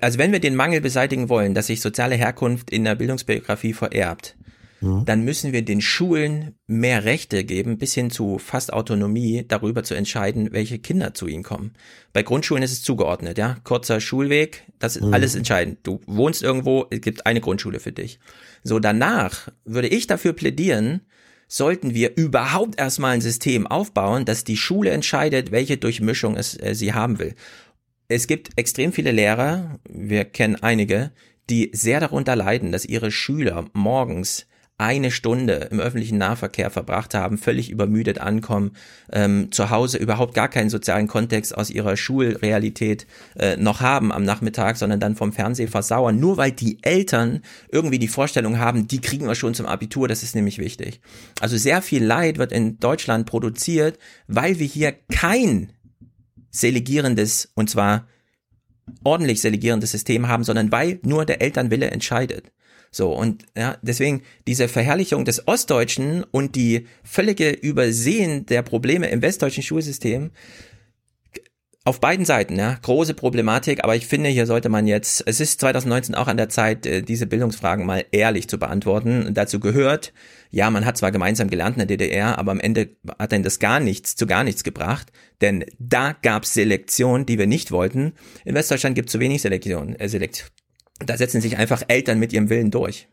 also 0.00 0.18
wenn 0.18 0.32
wir 0.32 0.40
den 0.40 0.54
Mangel 0.54 0.80
beseitigen 0.80 1.28
wollen, 1.28 1.54
dass 1.54 1.66
sich 1.66 1.80
soziale 1.80 2.14
Herkunft 2.14 2.70
in 2.70 2.84
der 2.84 2.94
Bildungsbiografie 2.94 3.72
vererbt, 3.72 4.36
Mhm. 4.80 5.04
dann 5.04 5.22
müssen 5.22 5.52
wir 5.52 5.62
den 5.62 5.80
Schulen 5.80 6.54
mehr 6.66 7.04
Rechte 7.04 7.44
geben, 7.44 7.78
bis 7.78 7.94
hin 7.94 8.10
zu 8.10 8.38
fast 8.38 8.72
Autonomie, 8.72 9.44
darüber 9.46 9.82
zu 9.82 9.94
entscheiden, 9.94 10.52
welche 10.52 10.78
Kinder 10.78 11.12
zu 11.14 11.26
ihnen 11.26 11.42
kommen. 11.42 11.72
Bei 12.12 12.22
Grundschulen 12.22 12.62
ist 12.62 12.72
es 12.72 12.82
zugeordnet, 12.82 13.38
ja. 13.38 13.56
Kurzer 13.64 14.00
Schulweg, 14.00 14.64
das 14.78 14.96
ist 14.96 15.04
mhm. 15.04 15.14
alles 15.14 15.34
entscheidend. 15.34 15.78
Du 15.82 16.00
wohnst 16.06 16.42
irgendwo, 16.42 16.86
es 16.90 17.00
gibt 17.00 17.26
eine 17.26 17.40
Grundschule 17.40 17.80
für 17.80 17.92
dich. 17.92 18.20
So, 18.62 18.78
danach 18.78 19.48
würde 19.64 19.88
ich 19.88 20.06
dafür 20.06 20.32
plädieren, 20.32 21.02
sollten 21.46 21.94
wir 21.94 22.16
überhaupt 22.16 22.78
erstmal 22.78 23.12
ein 23.12 23.20
System 23.20 23.66
aufbauen, 23.66 24.24
dass 24.24 24.44
die 24.44 24.56
Schule 24.56 24.90
entscheidet, 24.90 25.50
welche 25.50 25.76
Durchmischung 25.76 26.36
es 26.36 26.58
äh, 26.58 26.74
sie 26.74 26.94
haben 26.94 27.18
will. 27.18 27.34
Es 28.08 28.26
gibt 28.26 28.50
extrem 28.56 28.92
viele 28.92 29.12
Lehrer, 29.12 29.78
wir 29.88 30.24
kennen 30.24 30.56
einige, 30.56 31.12
die 31.48 31.70
sehr 31.74 32.00
darunter 32.00 32.36
leiden, 32.36 32.72
dass 32.72 32.84
ihre 32.84 33.10
Schüler 33.10 33.66
morgens 33.72 34.46
eine 34.80 35.10
Stunde 35.10 35.68
im 35.70 35.78
öffentlichen 35.78 36.16
Nahverkehr 36.16 36.70
verbracht 36.70 37.12
haben, 37.12 37.36
völlig 37.36 37.68
übermüdet 37.68 38.18
ankommen, 38.18 38.72
ähm, 39.12 39.52
zu 39.52 39.68
Hause 39.68 39.98
überhaupt 39.98 40.32
gar 40.32 40.48
keinen 40.48 40.70
sozialen 40.70 41.06
Kontext 41.06 41.54
aus 41.54 41.68
ihrer 41.68 41.98
Schulrealität 41.98 43.06
äh, 43.38 43.58
noch 43.58 43.82
haben 43.82 44.10
am 44.10 44.24
Nachmittag, 44.24 44.78
sondern 44.78 44.98
dann 44.98 45.16
vom 45.16 45.34
Fernsehen 45.34 45.68
versauern, 45.68 46.18
nur 46.18 46.38
weil 46.38 46.52
die 46.52 46.78
Eltern 46.80 47.42
irgendwie 47.70 47.98
die 47.98 48.08
Vorstellung 48.08 48.58
haben, 48.58 48.88
die 48.88 49.02
kriegen 49.02 49.26
wir 49.26 49.34
schon 49.34 49.52
zum 49.52 49.66
Abitur, 49.66 50.08
das 50.08 50.22
ist 50.22 50.34
nämlich 50.34 50.56
wichtig. 50.56 51.02
Also 51.40 51.58
sehr 51.58 51.82
viel 51.82 52.02
Leid 52.02 52.38
wird 52.38 52.50
in 52.50 52.80
Deutschland 52.80 53.26
produziert, 53.26 53.98
weil 54.28 54.58
wir 54.58 54.66
hier 54.66 54.94
kein 55.12 55.72
selegierendes, 56.50 57.52
und 57.54 57.68
zwar 57.68 58.06
ordentlich 59.04 59.42
selegierendes 59.42 59.90
System 59.90 60.26
haben, 60.26 60.42
sondern 60.42 60.72
weil 60.72 61.00
nur 61.02 61.26
der 61.26 61.42
Elternwille 61.42 61.90
entscheidet. 61.90 62.50
So, 62.90 63.12
und 63.12 63.44
ja, 63.56 63.78
deswegen 63.82 64.22
diese 64.46 64.66
Verherrlichung 64.66 65.24
des 65.24 65.46
Ostdeutschen 65.46 66.24
und 66.24 66.56
die 66.56 66.86
völlige 67.04 67.50
Übersehen 67.50 68.46
der 68.46 68.62
Probleme 68.62 69.08
im 69.08 69.22
westdeutschen 69.22 69.62
Schulsystem, 69.62 70.32
auf 71.84 71.98
beiden 71.98 72.26
Seiten, 72.26 72.56
ja, 72.56 72.78
große 72.82 73.14
Problematik, 73.14 73.82
aber 73.82 73.96
ich 73.96 74.06
finde, 74.06 74.28
hier 74.28 74.46
sollte 74.46 74.68
man 74.68 74.86
jetzt, 74.86 75.22
es 75.26 75.40
ist 75.40 75.60
2019 75.60 76.14
auch 76.14 76.28
an 76.28 76.36
der 76.36 76.50
Zeit, 76.50 76.84
äh, 76.84 77.00
diese 77.02 77.26
Bildungsfragen 77.26 77.86
mal 77.86 78.04
ehrlich 78.12 78.48
zu 78.48 78.58
beantworten. 78.58 79.26
Und 79.26 79.34
dazu 79.36 79.60
gehört, 79.60 80.12
ja, 80.50 80.68
man 80.68 80.84
hat 80.84 80.98
zwar 80.98 81.10
gemeinsam 81.10 81.48
gelernt 81.48 81.76
in 81.76 81.86
der 81.86 81.96
DDR, 81.96 82.38
aber 82.38 82.52
am 82.52 82.60
Ende 82.60 82.90
hat 83.18 83.32
dann 83.32 83.42
das 83.42 83.60
gar 83.60 83.80
nichts 83.80 84.14
zu 84.14 84.26
gar 84.26 84.44
nichts 84.44 84.62
gebracht, 84.62 85.10
denn 85.40 85.64
da 85.78 86.12
gab 86.12 86.42
es 86.42 86.52
Selektion, 86.52 87.24
die 87.24 87.38
wir 87.38 87.46
nicht 87.46 87.72
wollten. 87.72 88.12
In 88.44 88.54
Westdeutschland 88.54 88.94
gibt 88.94 89.08
es 89.08 89.12
zu 89.12 89.20
wenig 89.20 89.40
Selektion, 89.40 89.96
äh, 89.96 90.08
Selektion 90.08 90.50
da 91.04 91.16
setzen 91.16 91.40
sich 91.40 91.56
einfach 91.56 91.82
Eltern 91.88 92.18
mit 92.18 92.32
ihrem 92.32 92.48
Willen 92.48 92.70
durch. 92.70 93.08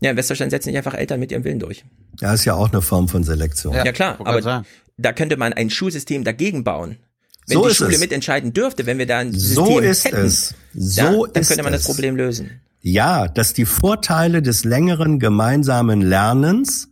Ja, 0.00 0.10
in 0.10 0.16
Westdeutschland 0.16 0.50
setzen 0.50 0.68
sich 0.70 0.76
einfach 0.76 0.94
Eltern 0.94 1.20
mit 1.20 1.32
ihrem 1.32 1.44
Willen 1.44 1.60
durch. 1.60 1.84
Ja, 2.20 2.34
ist 2.34 2.44
ja 2.44 2.54
auch 2.54 2.70
eine 2.70 2.82
Form 2.82 3.08
von 3.08 3.24
Selektion. 3.24 3.74
Ja, 3.74 3.84
ja 3.84 3.92
klar, 3.92 4.18
aber 4.20 4.64
da 4.96 5.12
könnte 5.12 5.36
man 5.36 5.52
ein 5.52 5.70
Schulsystem 5.70 6.24
dagegen 6.24 6.64
bauen. 6.64 6.98
Wenn 7.46 7.58
so 7.58 7.68
die 7.68 7.74
Schule 7.74 7.94
es. 7.94 8.00
mitentscheiden 8.00 8.52
dürfte, 8.52 8.86
wenn 8.86 8.98
wir 8.98 9.06
da 9.06 9.18
ein 9.18 9.32
System 9.32 9.64
so 9.66 9.78
ist 9.78 10.04
hätten, 10.04 10.26
es. 10.26 10.54
So 10.72 11.00
ja, 11.00 11.10
dann 11.10 11.42
ist 11.42 11.48
könnte 11.48 11.62
man 11.62 11.74
es. 11.74 11.82
das 11.82 11.86
Problem 11.86 12.16
lösen. 12.16 12.60
Ja, 12.80 13.28
dass 13.28 13.52
die 13.52 13.64
Vorteile 13.64 14.42
des 14.42 14.64
längeren 14.64 15.18
gemeinsamen 15.18 16.00
Lernens 16.00 16.88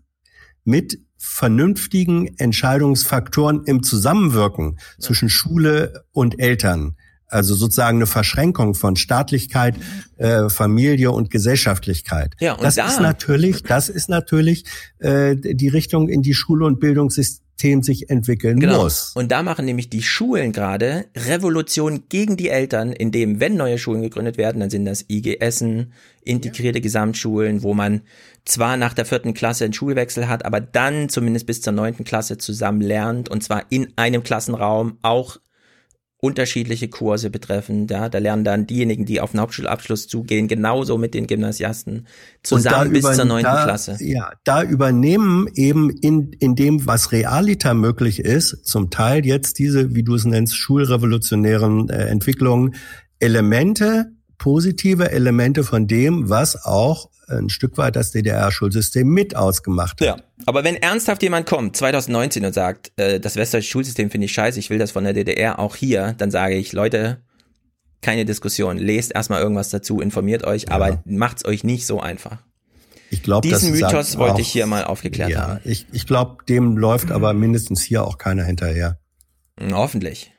mit 0.64 0.98
vernünftigen 1.18 2.36
Entscheidungsfaktoren 2.38 3.64
im 3.64 3.82
Zusammenwirken 3.82 4.78
zwischen 4.98 5.28
Schule 5.28 6.04
und 6.12 6.40
Eltern 6.40 6.96
also 7.32 7.54
sozusagen 7.54 7.98
eine 7.98 8.06
Verschränkung 8.06 8.74
von 8.74 8.96
Staatlichkeit, 8.96 9.74
äh, 10.18 10.48
Familie 10.48 11.10
und 11.10 11.30
Gesellschaftlichkeit. 11.30 12.34
Ja, 12.40 12.54
und 12.54 12.62
das 12.62 12.76
da- 12.76 12.86
ist 12.86 13.00
natürlich, 13.00 13.62
das 13.62 13.88
ist 13.88 14.08
natürlich 14.08 14.64
äh, 14.98 15.36
die 15.36 15.68
Richtung, 15.68 16.08
in 16.08 16.22
die 16.22 16.34
Schule 16.34 16.66
und 16.66 16.80
Bildungssystem 16.80 17.42
System 17.54 17.82
sich 17.82 18.10
entwickeln 18.10 18.58
Genau. 18.58 18.82
muss. 18.84 19.12
Und 19.14 19.30
da 19.30 19.42
machen 19.44 19.66
nämlich 19.66 19.88
die 19.88 20.02
Schulen 20.02 20.50
gerade 20.52 21.04
Revolution 21.16 22.04
gegen 22.08 22.36
die 22.36 22.48
Eltern, 22.48 22.92
indem, 22.92 23.38
wenn 23.38 23.56
neue 23.56 23.78
Schulen 23.78 24.02
gegründet 24.02 24.36
werden, 24.36 24.58
dann 24.58 24.70
sind 24.70 24.84
das 24.84 25.04
IG 25.08 25.36
Essen, 25.38 25.92
integrierte 26.24 26.80
Gesamtschulen, 26.80 27.62
wo 27.62 27.72
man 27.74 28.00
zwar 28.44 28.76
nach 28.76 28.94
der 28.94 29.04
vierten 29.04 29.32
Klasse 29.34 29.64
einen 29.64 29.74
Schulwechsel 29.74 30.28
hat, 30.28 30.44
aber 30.44 30.60
dann 30.60 31.08
zumindest 31.08 31.46
bis 31.46 31.60
zur 31.60 31.72
neunten 31.74 32.02
Klasse 32.04 32.36
zusammen 32.38 32.80
lernt 32.80 33.28
und 33.28 33.44
zwar 33.44 33.64
in 33.70 33.92
einem 33.96 34.24
Klassenraum 34.24 34.98
auch 35.02 35.36
unterschiedliche 36.24 36.86
Kurse 36.86 37.30
betreffend. 37.30 37.90
Ja, 37.90 38.08
da 38.08 38.18
lernen 38.18 38.44
dann 38.44 38.64
diejenigen, 38.64 39.04
die 39.04 39.20
auf 39.20 39.32
den 39.32 39.40
Hauptschulabschluss 39.40 40.06
zugehen, 40.06 40.46
genauso 40.46 40.96
mit 40.96 41.14
den 41.14 41.26
Gymnasiasten 41.26 42.06
zusammen 42.44 42.92
bis 42.92 43.00
über- 43.00 43.12
zur 43.12 43.24
neunten 43.24 43.50
Klasse. 43.50 43.96
Ja, 43.98 44.30
da 44.44 44.62
übernehmen 44.62 45.48
eben 45.54 45.90
in, 45.90 46.32
in 46.38 46.54
dem, 46.54 46.86
was 46.86 47.10
realiter 47.10 47.74
möglich 47.74 48.20
ist, 48.20 48.64
zum 48.64 48.88
Teil 48.90 49.26
jetzt 49.26 49.58
diese, 49.58 49.96
wie 49.96 50.04
du 50.04 50.14
es 50.14 50.24
nennst, 50.24 50.56
schulrevolutionären 50.56 51.88
äh, 51.88 52.04
Entwicklungen, 52.04 52.76
Elemente, 53.18 54.12
positive 54.38 55.10
Elemente 55.10 55.64
von 55.64 55.88
dem, 55.88 56.28
was 56.28 56.64
auch 56.64 57.10
ein 57.38 57.48
Stück 57.48 57.78
weit 57.78 57.96
das 57.96 58.10
DDR-Schulsystem 58.12 59.06
mit 59.06 59.36
ausgemacht 59.36 60.00
hat. 60.00 60.06
Ja, 60.06 60.16
aber 60.46 60.64
wenn 60.64 60.76
ernsthaft 60.76 61.22
jemand 61.22 61.46
kommt, 61.46 61.76
2019 61.76 62.44
und 62.44 62.52
sagt, 62.52 62.92
äh, 62.96 63.20
das 63.20 63.36
westdeutsche 63.36 63.70
Schulsystem 63.70 64.10
finde 64.10 64.26
ich 64.26 64.32
scheiße, 64.32 64.58
ich 64.58 64.70
will 64.70 64.78
das 64.78 64.90
von 64.92 65.04
der 65.04 65.12
DDR 65.12 65.58
auch 65.58 65.76
hier, 65.76 66.14
dann 66.18 66.30
sage 66.30 66.54
ich, 66.54 66.72
Leute, 66.72 67.22
keine 68.00 68.24
Diskussion, 68.24 68.78
lest 68.78 69.14
erstmal 69.14 69.40
irgendwas 69.40 69.70
dazu, 69.70 70.00
informiert 70.00 70.44
euch, 70.44 70.70
aber 70.70 71.02
macht's 71.04 71.44
euch 71.44 71.64
nicht 71.64 71.86
so 71.86 72.00
einfach. 72.00 72.38
Ich 73.10 73.22
glaube, 73.22 73.46
Diesen 73.46 73.72
Mythos 73.72 74.16
wollte 74.16 74.34
auch- 74.34 74.38
ich 74.38 74.48
hier 74.48 74.66
mal 74.66 74.84
aufgeklärt 74.84 75.30
ja, 75.30 75.40
haben. 75.42 75.60
Ich, 75.64 75.86
ich 75.92 76.06
glaube, 76.06 76.44
dem 76.48 76.76
läuft 76.78 77.10
aber 77.10 77.34
mindestens 77.34 77.82
hier 77.82 78.04
auch 78.04 78.16
keiner 78.16 78.42
hinterher. 78.44 78.98
Hoffentlich. 79.70 80.32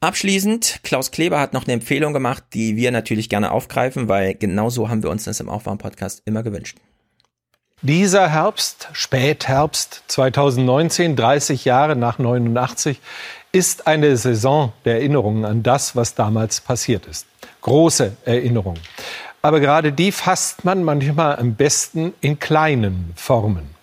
Abschließend, 0.00 0.78
Klaus 0.84 1.10
Kleber 1.10 1.40
hat 1.40 1.52
noch 1.52 1.64
eine 1.64 1.72
Empfehlung 1.72 2.12
gemacht, 2.12 2.44
die 2.54 2.76
wir 2.76 2.92
natürlich 2.92 3.28
gerne 3.28 3.50
aufgreifen, 3.50 4.08
weil 4.08 4.34
genauso 4.34 4.88
haben 4.88 5.02
wir 5.02 5.10
uns 5.10 5.24
das 5.24 5.40
im 5.40 5.48
Aufwärm-Podcast 5.48 6.22
immer 6.24 6.44
gewünscht. 6.44 6.78
Dieser 7.82 8.28
Herbst, 8.30 8.90
Spätherbst 8.92 10.04
2019, 10.06 11.16
30 11.16 11.64
Jahre 11.64 11.96
nach 11.96 12.18
89, 12.18 13.00
ist 13.50 13.88
eine 13.88 14.16
Saison 14.16 14.72
der 14.84 14.94
Erinnerungen 14.94 15.44
an 15.44 15.64
das, 15.64 15.96
was 15.96 16.14
damals 16.14 16.60
passiert 16.60 17.06
ist. 17.06 17.26
Große 17.62 18.16
Erinnerungen. 18.24 18.80
Aber 19.42 19.58
gerade 19.58 19.92
die 19.92 20.12
fasst 20.12 20.64
man 20.64 20.84
manchmal 20.84 21.36
am 21.36 21.56
besten 21.56 22.14
in 22.20 22.38
kleinen 22.38 23.12
Formen. 23.16 23.77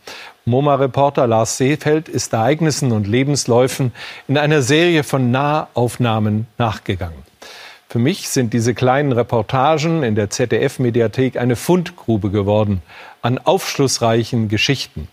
MoMA-Reporter 0.48 1.26
Lars 1.26 1.58
Seefeld 1.58 2.08
ist 2.08 2.32
Ereignissen 2.34 2.92
und 2.92 3.08
Lebensläufen 3.08 3.92
in 4.28 4.38
einer 4.38 4.62
Serie 4.62 5.04
von 5.04 5.32
Nahaufnahmen 5.32 6.46
nachgegangen. 6.60 7.18
Für 7.90 7.98
mich 7.98 8.30
sind 8.30 8.54
diese 8.54 8.76
kleinen 8.76 9.12
Reportagen 9.12 10.04
in 10.04 10.14
der 10.14 10.30
ZDF-Mediathek 10.30 11.38
eine 11.38 11.56
Fundgrube 11.56 12.30
geworden 12.30 12.84
an 13.24 13.40
aufschlussreichen 13.40 14.48
Geschichten, 14.48 15.08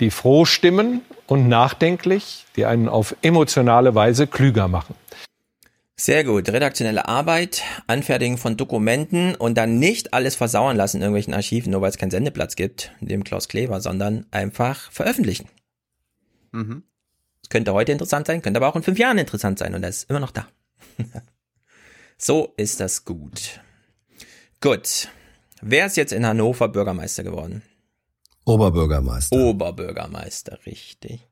die 0.00 0.10
froh 0.10 0.44
stimmen 0.44 1.02
und 1.28 1.48
nachdenklich, 1.48 2.44
die 2.56 2.66
einen 2.66 2.88
auf 2.88 3.14
emotionale 3.22 3.94
Weise 3.94 4.26
klüger 4.26 4.66
machen. 4.66 4.96
Sehr 5.98 6.24
gut. 6.24 6.48
Redaktionelle 6.50 7.08
Arbeit, 7.08 7.62
Anfertigen 7.86 8.36
von 8.36 8.58
Dokumenten 8.58 9.34
und 9.34 9.54
dann 9.56 9.78
nicht 9.78 10.12
alles 10.12 10.36
versauern 10.36 10.76
lassen 10.76 10.98
in 10.98 11.02
irgendwelchen 11.02 11.32
Archiven, 11.32 11.72
nur 11.72 11.80
weil 11.80 11.88
es 11.88 11.96
keinen 11.96 12.10
Sendeplatz 12.10 12.54
gibt, 12.54 12.92
dem 13.00 13.24
Klaus 13.24 13.48
Kleber, 13.48 13.80
sondern 13.80 14.26
einfach 14.30 14.92
veröffentlichen. 14.92 15.48
Mhm. 16.52 16.82
Es 17.42 17.48
könnte 17.48 17.72
heute 17.72 17.92
interessant 17.92 18.26
sein, 18.26 18.42
könnte 18.42 18.58
aber 18.58 18.68
auch 18.68 18.76
in 18.76 18.82
fünf 18.82 18.98
Jahren 18.98 19.16
interessant 19.16 19.58
sein 19.58 19.74
und 19.74 19.82
er 19.82 19.88
ist 19.88 20.10
immer 20.10 20.20
noch 20.20 20.32
da. 20.32 20.46
so 22.18 22.52
ist 22.58 22.80
das 22.80 23.06
gut. 23.06 23.60
Gut. 24.60 25.08
Wer 25.62 25.86
ist 25.86 25.96
jetzt 25.96 26.12
in 26.12 26.26
Hannover 26.26 26.68
Bürgermeister 26.68 27.22
geworden? 27.22 27.62
Oberbürgermeister. 28.44 29.34
Oberbürgermeister, 29.34 30.58
richtig. 30.66 31.26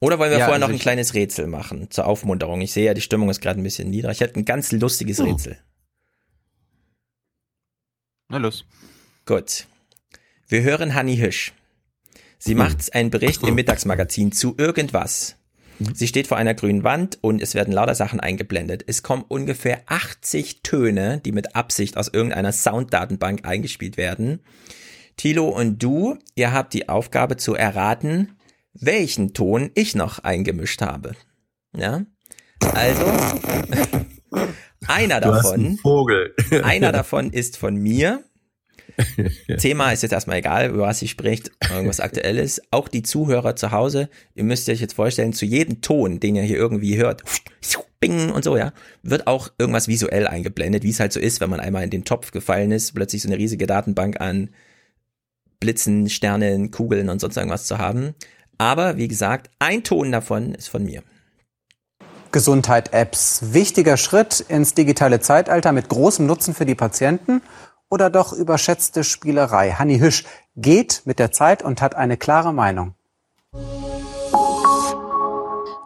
Oder 0.00 0.18
wollen 0.18 0.30
wir 0.30 0.38
Ja, 0.38 0.46
vorher 0.46 0.62
also 0.62 0.66
noch 0.68 0.74
ein 0.74 0.80
kleines 0.80 1.14
Rätsel 1.14 1.46
machen 1.46 1.90
zur 1.90 2.06
Aufmunterung? 2.06 2.60
Ich 2.62 2.72
sehe 2.72 2.86
ja, 2.86 2.94
die 2.94 3.02
Stimmung 3.02 3.28
ist 3.28 3.40
gerade 3.40 3.60
ein 3.60 3.62
bisschen 3.62 3.90
niedrig. 3.90 4.12
Ich 4.12 4.20
hätte 4.20 4.40
ein 4.40 4.44
ganz 4.46 4.72
lustiges 4.72 5.20
Oh. 5.20 5.24
Rätsel. 5.24 5.58
Na 8.28 8.38
los. 8.38 8.64
Gut. 9.26 9.66
Wir 10.48 10.62
hören 10.62 10.94
Hanni 10.94 11.16
Hisch. 11.16 11.52
Sie 12.38 12.54
macht 12.54 12.94
einen 12.94 13.10
Bericht 13.10 13.42
im 13.42 13.54
Mittagsmagazin 13.56 14.32
zu 14.32 14.54
irgendwas. 14.56 15.36
Sie 15.94 16.06
steht 16.08 16.26
vor 16.26 16.36
einer 16.36 16.54
grünen 16.54 16.84
Wand 16.84 17.18
und 17.22 17.40
es 17.42 17.54
werden 17.54 17.72
lauter 17.72 17.94
Sachen 17.94 18.20
eingeblendet. 18.20 18.84
Es 18.86 19.02
kommen 19.02 19.24
ungefähr 19.26 19.82
80 19.86 20.62
Töne, 20.62 21.20
die 21.24 21.32
mit 21.32 21.54
Absicht 21.56 21.96
aus 21.96 22.08
irgendeiner 22.08 22.52
Sounddatenbank 22.52 23.46
eingespielt 23.46 23.96
werden. 23.96 24.40
Tilo 25.16 25.48
und 25.48 25.82
du, 25.82 26.18
ihr 26.34 26.52
habt 26.52 26.74
die 26.74 26.88
Aufgabe 26.88 27.36
zu 27.36 27.54
erraten, 27.54 28.36
welchen 28.72 29.34
Ton 29.34 29.70
ich 29.74 29.94
noch 29.94 30.20
eingemischt 30.20 30.82
habe. 30.82 31.12
Ja? 31.76 32.04
Also, 32.74 33.06
einer 34.86 35.16
einen 35.16 35.22
davon, 35.22 35.78
Vogel. 35.78 36.34
einer 36.62 36.92
davon 36.92 37.30
ist 37.30 37.56
von 37.56 37.76
mir. 37.76 38.24
Thema 39.58 39.92
ist 39.92 40.02
jetzt 40.02 40.12
erstmal 40.12 40.38
egal, 40.38 40.68
über 40.68 40.82
was 40.82 40.98
sie 40.98 41.08
spricht, 41.08 41.50
irgendwas 41.70 42.00
Aktuelles. 42.00 42.60
Auch 42.70 42.88
die 42.88 43.02
Zuhörer 43.02 43.56
zu 43.56 43.70
Hause, 43.70 44.10
ihr 44.34 44.44
müsst 44.44 44.68
euch 44.68 44.80
jetzt 44.80 44.94
vorstellen, 44.94 45.32
zu 45.32 45.46
jedem 45.46 45.80
Ton, 45.80 46.20
den 46.20 46.36
ihr 46.36 46.42
hier 46.42 46.58
irgendwie 46.58 46.98
hört, 46.98 47.22
bing 48.00 48.30
und 48.30 48.42
so, 48.42 48.56
ja, 48.56 48.72
wird 49.02 49.26
auch 49.26 49.52
irgendwas 49.58 49.86
visuell 49.86 50.26
eingeblendet, 50.26 50.82
wie 50.82 50.90
es 50.90 51.00
halt 51.00 51.12
so 51.12 51.20
ist, 51.20 51.40
wenn 51.40 51.50
man 51.50 51.60
einmal 51.60 51.84
in 51.84 51.90
den 51.90 52.04
Topf 52.04 52.32
gefallen 52.32 52.72
ist, 52.72 52.94
plötzlich 52.94 53.22
so 53.22 53.28
eine 53.28 53.38
riesige 53.38 53.66
Datenbank 53.66 54.20
an 54.20 54.50
Blitzen, 55.60 56.08
Sternen, 56.08 56.70
Kugeln 56.70 57.10
und 57.10 57.20
sonst 57.20 57.36
irgendwas 57.36 57.66
zu 57.66 57.78
haben. 57.78 58.14
Aber 58.60 58.98
wie 58.98 59.08
gesagt, 59.08 59.50
ein 59.58 59.84
Ton 59.84 60.12
davon 60.12 60.54
ist 60.54 60.68
von 60.68 60.84
mir. 60.84 61.02
Gesundheit-Apps. 62.30 63.54
Wichtiger 63.54 63.96
Schritt 63.96 64.40
ins 64.40 64.74
digitale 64.74 65.20
Zeitalter 65.20 65.72
mit 65.72 65.88
großem 65.88 66.26
Nutzen 66.26 66.52
für 66.52 66.66
die 66.66 66.74
Patienten 66.74 67.40
oder 67.88 68.10
doch 68.10 68.34
überschätzte 68.34 69.02
Spielerei? 69.02 69.70
Hanni 69.70 69.98
Hüsch 69.98 70.24
geht 70.56 71.00
mit 71.06 71.18
der 71.18 71.32
Zeit 71.32 71.62
und 71.62 71.80
hat 71.80 71.94
eine 71.94 72.18
klare 72.18 72.52
Meinung. 72.52 72.94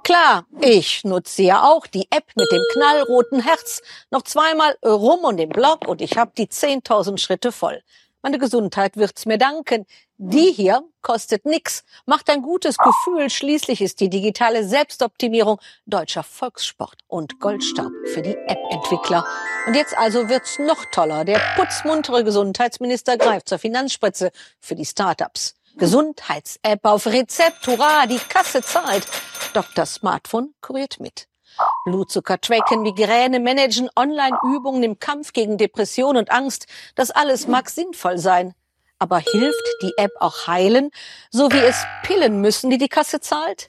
Klar, 0.02 0.44
ich 0.60 1.04
nutze 1.04 1.44
ja 1.44 1.62
auch 1.62 1.86
die 1.86 2.08
App 2.10 2.26
mit 2.34 2.50
dem 2.50 2.62
knallroten 2.72 3.40
Herz. 3.40 3.82
Noch 4.10 4.22
zweimal 4.22 4.76
rum 4.84 5.20
und 5.20 5.36
den 5.36 5.50
Blog 5.50 5.86
und 5.86 6.02
ich 6.02 6.18
habe 6.18 6.32
die 6.36 6.48
10.000 6.48 7.18
Schritte 7.18 7.52
voll. 7.52 7.80
Meine 8.24 8.38
Gesundheit 8.38 8.96
wird's 8.96 9.26
mir 9.26 9.36
danken. 9.36 9.84
Die 10.16 10.50
hier 10.50 10.82
kostet 11.02 11.44
nix, 11.44 11.84
macht 12.06 12.30
ein 12.30 12.40
gutes 12.40 12.78
Gefühl. 12.78 13.28
Schließlich 13.28 13.82
ist 13.82 14.00
die 14.00 14.08
digitale 14.08 14.66
Selbstoptimierung 14.66 15.60
deutscher 15.84 16.22
Volkssport 16.22 17.02
und 17.06 17.38
Goldstaub 17.38 17.92
für 18.06 18.22
die 18.22 18.34
App-Entwickler. 18.34 19.26
Und 19.66 19.74
jetzt 19.74 19.94
also 19.98 20.30
wird's 20.30 20.58
noch 20.58 20.86
toller. 20.86 21.26
Der 21.26 21.38
putzmuntere 21.56 22.24
Gesundheitsminister 22.24 23.18
greift 23.18 23.46
zur 23.46 23.58
Finanzspritze 23.58 24.32
für 24.58 24.74
die 24.74 24.86
Startups. 24.86 25.56
Gesundheits-App 25.76 26.82
auf 26.86 27.06
Rezept, 27.06 27.66
hurra, 27.66 28.06
die 28.06 28.16
Kasse 28.16 28.62
zahlt. 28.62 29.06
Dr. 29.52 29.84
Smartphone 29.84 30.54
kuriert 30.62 30.98
mit. 30.98 31.28
Blutzucker 31.84 32.40
tracken, 32.40 32.82
Migräne 32.82 33.40
managen, 33.40 33.90
Online-Übungen 33.96 34.82
im 34.82 34.98
Kampf 34.98 35.32
gegen 35.32 35.58
Depression 35.58 36.16
und 36.16 36.30
Angst. 36.30 36.66
Das 36.94 37.10
alles 37.10 37.46
mag 37.46 37.68
sinnvoll 37.68 38.18
sein. 38.18 38.54
Aber 38.98 39.18
hilft 39.18 39.64
die 39.82 39.92
App 39.96 40.12
auch 40.20 40.46
heilen, 40.46 40.90
so 41.30 41.50
wie 41.50 41.58
es 41.58 41.84
Pillen 42.04 42.40
müssen, 42.40 42.70
die 42.70 42.78
die 42.78 42.88
Kasse 42.88 43.20
zahlt? 43.20 43.68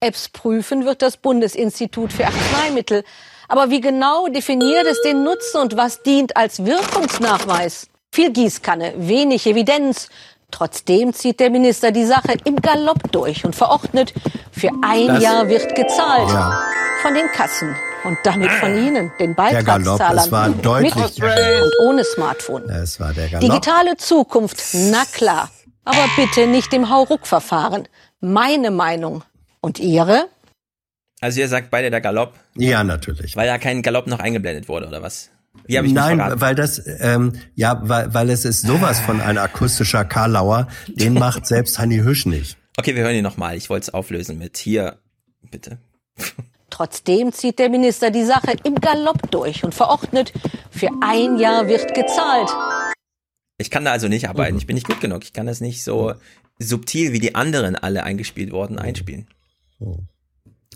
Apps 0.00 0.28
prüfen 0.28 0.84
wird 0.84 1.02
das 1.02 1.16
Bundesinstitut 1.16 2.12
für 2.12 2.26
Arzneimittel. 2.26 3.02
Aber 3.48 3.70
wie 3.70 3.80
genau 3.80 4.28
definiert 4.28 4.86
es 4.86 5.00
den 5.02 5.24
Nutzen 5.24 5.60
und 5.60 5.76
was 5.76 6.02
dient 6.02 6.36
als 6.36 6.64
Wirkungsnachweis? 6.64 7.88
Viel 8.12 8.32
Gießkanne, 8.32 8.94
wenig 8.96 9.46
Evidenz. 9.46 10.08
Trotzdem 10.50 11.12
zieht 11.12 11.40
der 11.40 11.50
Minister 11.50 11.90
die 11.92 12.04
Sache 12.06 12.34
im 12.44 12.56
Galopp 12.56 13.10
durch 13.12 13.44
und 13.44 13.54
verordnet, 13.54 14.14
für 14.52 14.70
ein 14.82 15.06
Das- 15.08 15.22
Jahr 15.22 15.48
wird 15.48 15.74
gezahlt. 15.74 16.28
Ja. 16.30 16.62
Von 17.02 17.14
den 17.14 17.26
Kassen 17.28 17.74
und 18.04 18.16
damit 18.24 18.50
von 18.52 18.76
Ihnen, 18.76 19.12
den 19.20 19.34
Der 19.36 19.62
Galopp, 19.62 19.98
Beitragszahlern. 19.98 20.18
es 20.24 20.32
war 20.32 20.48
deutlich. 20.50 20.94
Mit 20.94 21.62
und 21.62 21.72
ohne 21.86 22.04
Smartphone. 22.04 22.68
Es 22.70 22.98
war 23.00 23.12
der 23.12 23.28
Galopp. 23.28 23.40
Digitale 23.48 23.96
Zukunft, 23.96 24.58
na 24.72 25.04
klar. 25.12 25.50
Aber 25.84 26.04
bitte 26.16 26.46
nicht 26.46 26.72
im 26.72 26.88
Hauruck-Verfahren. 26.90 27.86
Meine 28.20 28.70
Meinung. 28.70 29.22
Und 29.60 29.78
Ihre? 29.78 30.26
Also 31.20 31.40
ihr 31.40 31.48
sagt 31.48 31.70
beide 31.70 31.90
der 31.90 32.00
Galopp, 32.00 32.34
Ja, 32.54 32.82
natürlich. 32.84 33.36
weil 33.36 33.46
da 33.46 33.58
kein 33.58 33.82
Galopp 33.82 34.06
noch 34.06 34.18
eingeblendet 34.20 34.68
wurde, 34.68 34.86
oder 34.88 35.02
was? 35.02 35.30
Wie 35.66 35.76
habe 35.78 35.86
ich 35.86 35.92
Nein, 35.92 36.18
verraten? 36.18 36.40
weil 36.40 36.54
das, 36.54 36.82
ähm, 37.00 37.32
ja, 37.54 37.80
weil, 37.82 38.12
weil 38.14 38.30
es 38.30 38.44
ist 38.44 38.62
sowas 38.62 39.00
von 39.00 39.20
ein 39.20 39.38
akustischer 39.38 40.04
Karlauer, 40.04 40.68
den 40.88 41.14
macht 41.18 41.46
selbst 41.46 41.78
Hanni 41.78 41.98
Hüsch 41.98 42.26
nicht. 42.26 42.56
Okay, 42.78 42.94
wir 42.94 43.02
hören 43.02 43.16
ihn 43.16 43.22
nochmal. 43.24 43.56
Ich 43.56 43.70
wollte 43.70 43.84
es 43.84 43.94
auflösen 43.94 44.38
mit 44.38 44.58
hier, 44.58 44.98
bitte. 45.50 45.78
Trotzdem 46.70 47.32
zieht 47.32 47.58
der 47.58 47.70
Minister 47.70 48.10
die 48.10 48.24
Sache 48.24 48.54
im 48.64 48.74
Galopp 48.74 49.30
durch 49.30 49.64
und 49.64 49.74
verordnet, 49.74 50.32
für 50.70 50.90
ein 51.00 51.38
Jahr 51.38 51.68
wird 51.68 51.94
gezahlt. 51.94 52.50
Ich 53.58 53.70
kann 53.70 53.84
da 53.84 53.92
also 53.92 54.08
nicht 54.08 54.28
arbeiten. 54.28 54.58
Ich 54.58 54.66
bin 54.66 54.74
nicht 54.74 54.86
gut 54.86 55.00
genug. 55.00 55.24
Ich 55.24 55.32
kann 55.32 55.46
das 55.46 55.60
nicht 55.60 55.82
so 55.82 56.14
subtil 56.58 57.12
wie 57.12 57.18
die 57.18 57.34
anderen 57.34 57.76
alle 57.76 58.04
eingespielt 58.04 58.52
worden 58.52 58.78
einspielen. 58.78 59.26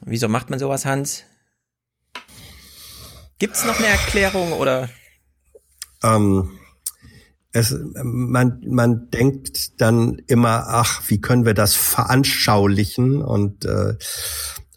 Wieso 0.04 0.28
macht 0.28 0.48
man 0.48 0.58
sowas, 0.58 0.86
Hans? 0.86 1.24
Gibt's 3.40 3.64
noch 3.64 3.78
eine 3.78 3.86
Erklärung 3.86 4.52
oder? 4.52 4.90
Ähm, 6.02 6.58
es, 7.52 7.74
man, 7.94 8.62
man 8.66 9.10
denkt 9.10 9.80
dann 9.80 10.20
immer, 10.26 10.66
ach, 10.68 11.02
wie 11.08 11.22
können 11.22 11.46
wir 11.46 11.54
das 11.54 11.74
veranschaulichen 11.74 13.22
und 13.22 13.64
äh, 13.64 13.94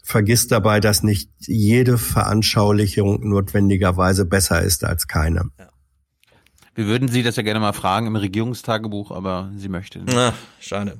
vergisst 0.02 0.50
dabei, 0.50 0.80
dass 0.80 1.02
nicht 1.02 1.30
jede 1.40 1.98
Veranschaulichung 1.98 3.28
notwendigerweise 3.28 4.24
besser 4.24 4.62
ist 4.62 4.82
als 4.82 5.08
keine. 5.08 5.50
Ja. 5.58 5.68
Wir 6.74 6.86
würden 6.86 7.08
Sie 7.08 7.22
das 7.22 7.36
ja 7.36 7.42
gerne 7.42 7.60
mal 7.60 7.74
fragen 7.74 8.06
im 8.06 8.16
Regierungstagebuch, 8.16 9.10
aber 9.10 9.52
sie 9.56 9.68
möchte 9.68 10.00
nicht. 10.00 10.16
Ach, 10.16 10.34
schade. 10.58 10.98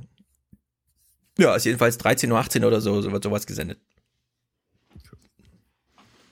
Ja, 1.38 1.56
ist 1.56 1.64
jedenfalls 1.64 1.98
13.18 1.98 2.60
Uhr 2.60 2.68
oder 2.68 2.80
so, 2.82 3.00
so 3.00 3.10
wird 3.10 3.24
sowas 3.24 3.46
gesendet. 3.46 3.80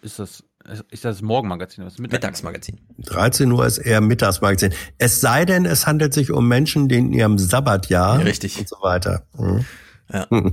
Ist 0.03 0.19
das, 0.19 0.45
ist 0.91 1.05
das 1.05 1.23
Morgenmagazin? 1.23 1.85
Was 1.85 1.99
Mittagsmagazin. 1.99 2.81
13 2.99 3.51
Uhr 3.51 3.67
ist 3.67 3.79
eher 3.79 4.01
Mittagsmagazin. 4.01 4.73
Es 4.99 5.21
sei 5.21 5.45
denn, 5.45 5.65
es 5.65 5.87
handelt 5.87 6.15
sich 6.15 6.31
um 6.31 6.49
Menschen, 6.49 6.89
die 6.89 6.97
in 6.97 7.13
ihrem 7.13 7.39
Sabbatjahr 7.39 8.19
ja, 8.19 8.25
richtig. 8.25 8.59
und 8.59 8.69
so 8.69 8.77
weiter. 8.81 9.27
Mhm. 9.37 9.65
Ja. 10.13 10.27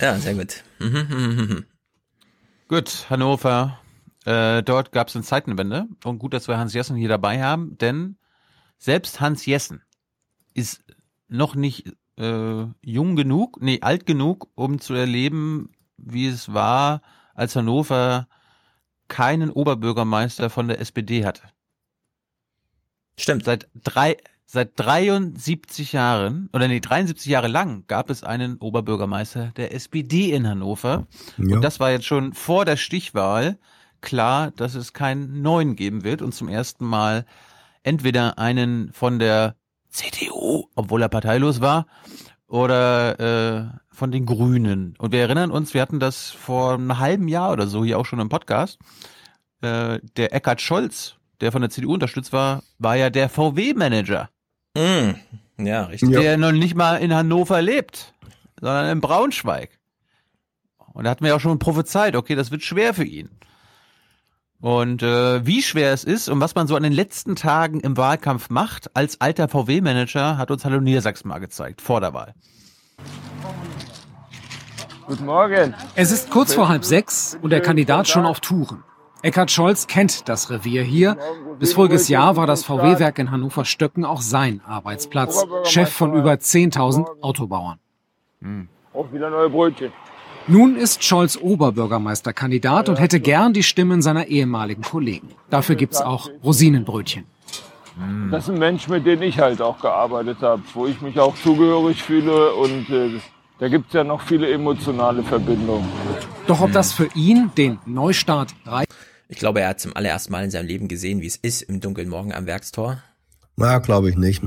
ja, 0.00 0.18
sehr 0.18 0.34
gut. 0.34 0.62
gut, 2.68 3.06
Hannover. 3.10 3.78
Äh, 4.24 4.62
dort 4.62 4.92
gab 4.92 5.08
es 5.08 5.16
eine 5.16 5.24
Zeitenwende. 5.24 5.86
Und 6.04 6.18
gut, 6.18 6.34
dass 6.34 6.48
wir 6.48 6.58
Hans 6.58 6.74
Jessen 6.74 6.96
hier 6.96 7.08
dabei 7.08 7.42
haben, 7.42 7.78
denn 7.78 8.18
selbst 8.78 9.20
Hans 9.20 9.46
Jessen 9.46 9.82
ist 10.54 10.82
noch 11.28 11.54
nicht 11.54 11.92
äh, 12.18 12.64
jung 12.82 13.16
genug, 13.16 13.60
nee, 13.60 13.80
alt 13.80 14.06
genug, 14.06 14.48
um 14.54 14.80
zu 14.80 14.94
erleben, 14.94 15.70
wie 15.96 16.26
es 16.26 16.52
war, 16.52 17.02
als 17.34 17.56
Hannover 17.56 18.28
keinen 19.08 19.50
Oberbürgermeister 19.50 20.50
von 20.50 20.68
der 20.68 20.80
SPD 20.80 21.24
hatte. 21.24 21.42
Stimmt. 23.18 23.44
Seit 23.44 23.68
drei, 23.74 24.16
seit 24.44 24.72
73 24.76 25.92
Jahren, 25.92 26.50
oder 26.52 26.68
nee, 26.68 26.80
73 26.80 27.26
Jahre 27.26 27.48
lang 27.48 27.84
gab 27.86 28.10
es 28.10 28.24
einen 28.24 28.58
Oberbürgermeister 28.58 29.52
der 29.56 29.74
SPD 29.74 30.32
in 30.32 30.46
Hannover. 30.46 31.06
Ja. 31.38 31.56
Und 31.56 31.62
das 31.62 31.80
war 31.80 31.90
jetzt 31.90 32.06
schon 32.06 32.32
vor 32.34 32.64
der 32.64 32.76
Stichwahl 32.76 33.58
klar, 34.00 34.50
dass 34.52 34.74
es 34.74 34.92
keinen 34.92 35.42
neuen 35.42 35.76
geben 35.76 36.04
wird 36.04 36.22
und 36.22 36.32
zum 36.32 36.48
ersten 36.48 36.84
Mal 36.84 37.24
entweder 37.82 38.38
einen 38.38 38.92
von 38.92 39.18
der 39.18 39.56
CDU, 39.88 40.68
obwohl 40.74 41.02
er 41.02 41.08
parteilos 41.08 41.60
war, 41.60 41.86
oder 42.48 43.20
äh, 43.20 43.78
von 43.90 44.10
den 44.10 44.26
Grünen. 44.26 44.94
Und 44.98 45.12
wir 45.12 45.20
erinnern 45.20 45.50
uns, 45.50 45.74
wir 45.74 45.82
hatten 45.82 46.00
das 46.00 46.30
vor 46.30 46.74
einem 46.74 46.98
halben 46.98 47.28
Jahr 47.28 47.52
oder 47.52 47.66
so 47.66 47.84
hier 47.84 47.98
auch 47.98 48.06
schon 48.06 48.20
im 48.20 48.28
Podcast. 48.28 48.78
Äh, 49.62 50.00
der 50.16 50.34
Eckhard 50.34 50.60
Scholz, 50.60 51.16
der 51.40 51.52
von 51.52 51.62
der 51.62 51.70
CDU 51.70 51.94
unterstützt 51.94 52.32
war, 52.32 52.62
war 52.78 52.96
ja 52.96 53.10
der 53.10 53.28
VW-Manager. 53.28 54.28
Mm, 54.76 55.64
ja, 55.64 55.84
richtig. 55.84 56.10
Der 56.10 56.22
ja. 56.22 56.36
noch 56.36 56.52
nicht 56.52 56.74
mal 56.74 56.96
in 56.96 57.14
Hannover 57.14 57.62
lebt, 57.62 58.14
sondern 58.60 58.90
in 58.90 59.00
Braunschweig. 59.00 59.78
Und 60.92 61.04
da 61.04 61.10
hatten 61.10 61.24
wir 61.24 61.30
ja 61.30 61.36
auch 61.36 61.40
schon 61.40 61.58
prophezeit, 61.58 62.16
okay, 62.16 62.34
das 62.34 62.50
wird 62.50 62.62
schwer 62.62 62.94
für 62.94 63.04
ihn. 63.04 63.30
Und 64.60 65.02
äh, 65.02 65.44
wie 65.46 65.62
schwer 65.62 65.92
es 65.92 66.02
ist 66.02 66.28
und 66.28 66.40
was 66.40 66.54
man 66.54 66.66
so 66.66 66.76
an 66.76 66.82
den 66.82 66.92
letzten 66.92 67.36
Tagen 67.36 67.80
im 67.80 67.96
Wahlkampf 67.96 68.48
macht, 68.48 68.96
als 68.96 69.20
alter 69.20 69.48
VW-Manager, 69.48 70.38
hat 70.38 70.50
uns 70.50 70.64
Hallo 70.64 70.80
Niedersachsen 70.80 71.28
mal 71.28 71.38
gezeigt, 71.38 71.82
vor 71.82 72.00
der 72.00 72.14
Wahl. 72.14 72.34
Guten 75.06 75.26
Morgen. 75.26 75.74
Es 75.94 76.10
ist 76.10 76.30
kurz 76.30 76.54
vor 76.54 76.68
halb 76.68 76.84
sechs 76.84 77.38
und 77.40 77.50
der 77.50 77.60
Kandidat 77.60 78.08
schon 78.08 78.24
auf 78.24 78.40
Touren. 78.40 78.82
Eckhard 79.22 79.50
Scholz 79.50 79.86
kennt 79.86 80.28
das 80.28 80.50
Revier 80.50 80.82
hier. 80.82 81.16
Bis 81.58 81.74
voriges 81.74 82.08
Jahr 82.08 82.36
war 82.36 82.46
das 82.46 82.64
VW-Werk 82.64 83.18
in 83.18 83.30
Hannover-Stöcken 83.30 84.04
auch 84.04 84.20
sein 84.20 84.60
Arbeitsplatz. 84.66 85.44
Chef 85.64 85.90
von 85.90 86.14
über 86.14 86.32
10.000 86.32 87.22
Autobauern. 87.22 87.78
Hm. 88.40 88.68
Auch 88.92 89.12
wieder 89.12 89.30
neue 89.30 89.50
Brötchen. 89.50 89.92
Nun 90.48 90.76
ist 90.76 91.02
Scholz 91.02 91.36
Oberbürgermeisterkandidat 91.36 92.88
und 92.88 93.00
hätte 93.00 93.18
gern 93.18 93.52
die 93.52 93.64
Stimmen 93.64 94.00
seiner 94.00 94.28
ehemaligen 94.28 94.82
Kollegen. 94.82 95.28
Dafür 95.50 95.74
gibt's 95.74 96.00
auch 96.00 96.30
Rosinenbrötchen. 96.44 97.24
Hm. 97.98 98.30
Das 98.30 98.44
ist 98.44 98.50
ein 98.50 98.58
Mensch, 98.58 98.86
mit 98.88 99.04
dem 99.06 99.22
ich 99.22 99.40
halt 99.40 99.60
auch 99.60 99.80
gearbeitet 99.80 100.38
habe, 100.42 100.62
wo 100.74 100.86
ich 100.86 101.00
mich 101.00 101.18
auch 101.18 101.34
zugehörig 101.36 102.00
fühle 102.00 102.54
und 102.54 102.88
äh, 102.90 103.18
da 103.58 103.68
gibt's 103.68 103.92
ja 103.92 104.04
noch 104.04 104.20
viele 104.20 104.48
emotionale 104.52 105.24
Verbindungen. 105.24 105.88
Doch 106.46 106.60
ob 106.60 106.70
das 106.72 106.92
für 106.92 107.08
ihn, 107.14 107.50
den 107.56 107.78
Neustart, 107.84 108.54
reicht? 108.66 108.94
Ich 109.28 109.38
glaube, 109.38 109.62
er 109.62 109.70
hat 109.70 109.80
zum 109.80 109.96
allerersten 109.96 110.30
Mal 110.30 110.44
in 110.44 110.50
seinem 110.50 110.66
Leben 110.66 110.86
gesehen, 110.86 111.22
wie 111.22 111.26
es 111.26 111.36
ist 111.36 111.62
im 111.62 111.80
dunklen 111.80 112.08
Morgen 112.08 112.32
am 112.32 112.46
Werkstor. 112.46 113.02
Na, 113.56 113.78
glaube 113.78 114.10
ich 114.10 114.16
nicht. 114.16 114.42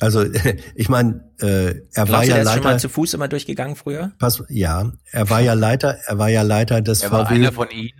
Also 0.00 0.24
ich 0.74 0.88
meine, 0.88 1.24
äh, 1.40 1.46
er 1.46 1.72
Glaubst 2.04 2.12
war 2.12 2.22
du, 2.22 2.28
ja 2.28 2.34
der 2.34 2.42
ist 2.42 2.44
Leiter. 2.46 2.52
schon 2.62 2.62
mal 2.72 2.80
zu 2.80 2.88
Fuß 2.88 3.14
immer 3.14 3.28
durchgegangen 3.28 3.76
früher? 3.76 4.12
Pass, 4.18 4.42
ja, 4.48 4.92
er 5.10 5.30
war 5.30 5.40
ja 5.40 5.54
Leiter. 5.54 5.96
Er 6.06 6.18
war 6.18 6.28
ja 6.28 6.42
Leiter 6.42 6.80
des 6.82 7.02
Er 7.02 7.08
VW. 7.10 7.16
war 7.18 7.28
einer 7.30 7.52
von 7.52 7.70
ihnen. 7.70 7.92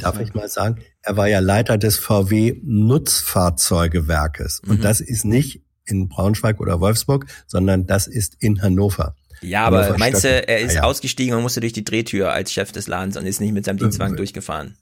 Darf 0.00 0.16
du? 0.18 0.22
ich 0.22 0.34
mal 0.34 0.48
sagen? 0.48 0.82
Er 1.02 1.16
war 1.16 1.28
ja 1.28 1.38
Leiter 1.38 1.78
des 1.78 1.96
VW 1.98 2.60
Nutzfahrzeugewerkes 2.62 4.60
und 4.66 4.78
Mhm. 4.78 4.82
das 4.82 5.00
ist 5.00 5.24
nicht 5.24 5.62
in 5.86 6.08
Braunschweig 6.08 6.60
oder 6.60 6.80
Wolfsburg, 6.80 7.24
sondern 7.46 7.86
das 7.86 8.06
ist 8.06 8.36
in 8.40 8.60
Hannover. 8.60 9.14
Ja, 9.40 9.64
aber 9.64 9.82
Hannover 9.84 9.98
meinst 9.98 10.24
du, 10.24 10.28
Stöcken. 10.28 10.48
er 10.48 10.60
ist 10.60 10.72
Ah, 10.72 10.74
ja. 10.74 10.82
ausgestiegen 10.82 11.34
und 11.34 11.42
musste 11.42 11.60
durch 11.60 11.72
die 11.72 11.84
Drehtür 11.84 12.32
als 12.32 12.52
Chef 12.52 12.72
des 12.72 12.86
Ladens 12.88 13.16
und 13.16 13.24
ist 13.24 13.40
nicht 13.40 13.52
mit 13.52 13.64
seinem 13.64 13.78
Dienstwagen 13.78 14.16
durchgefahren? 14.16 14.76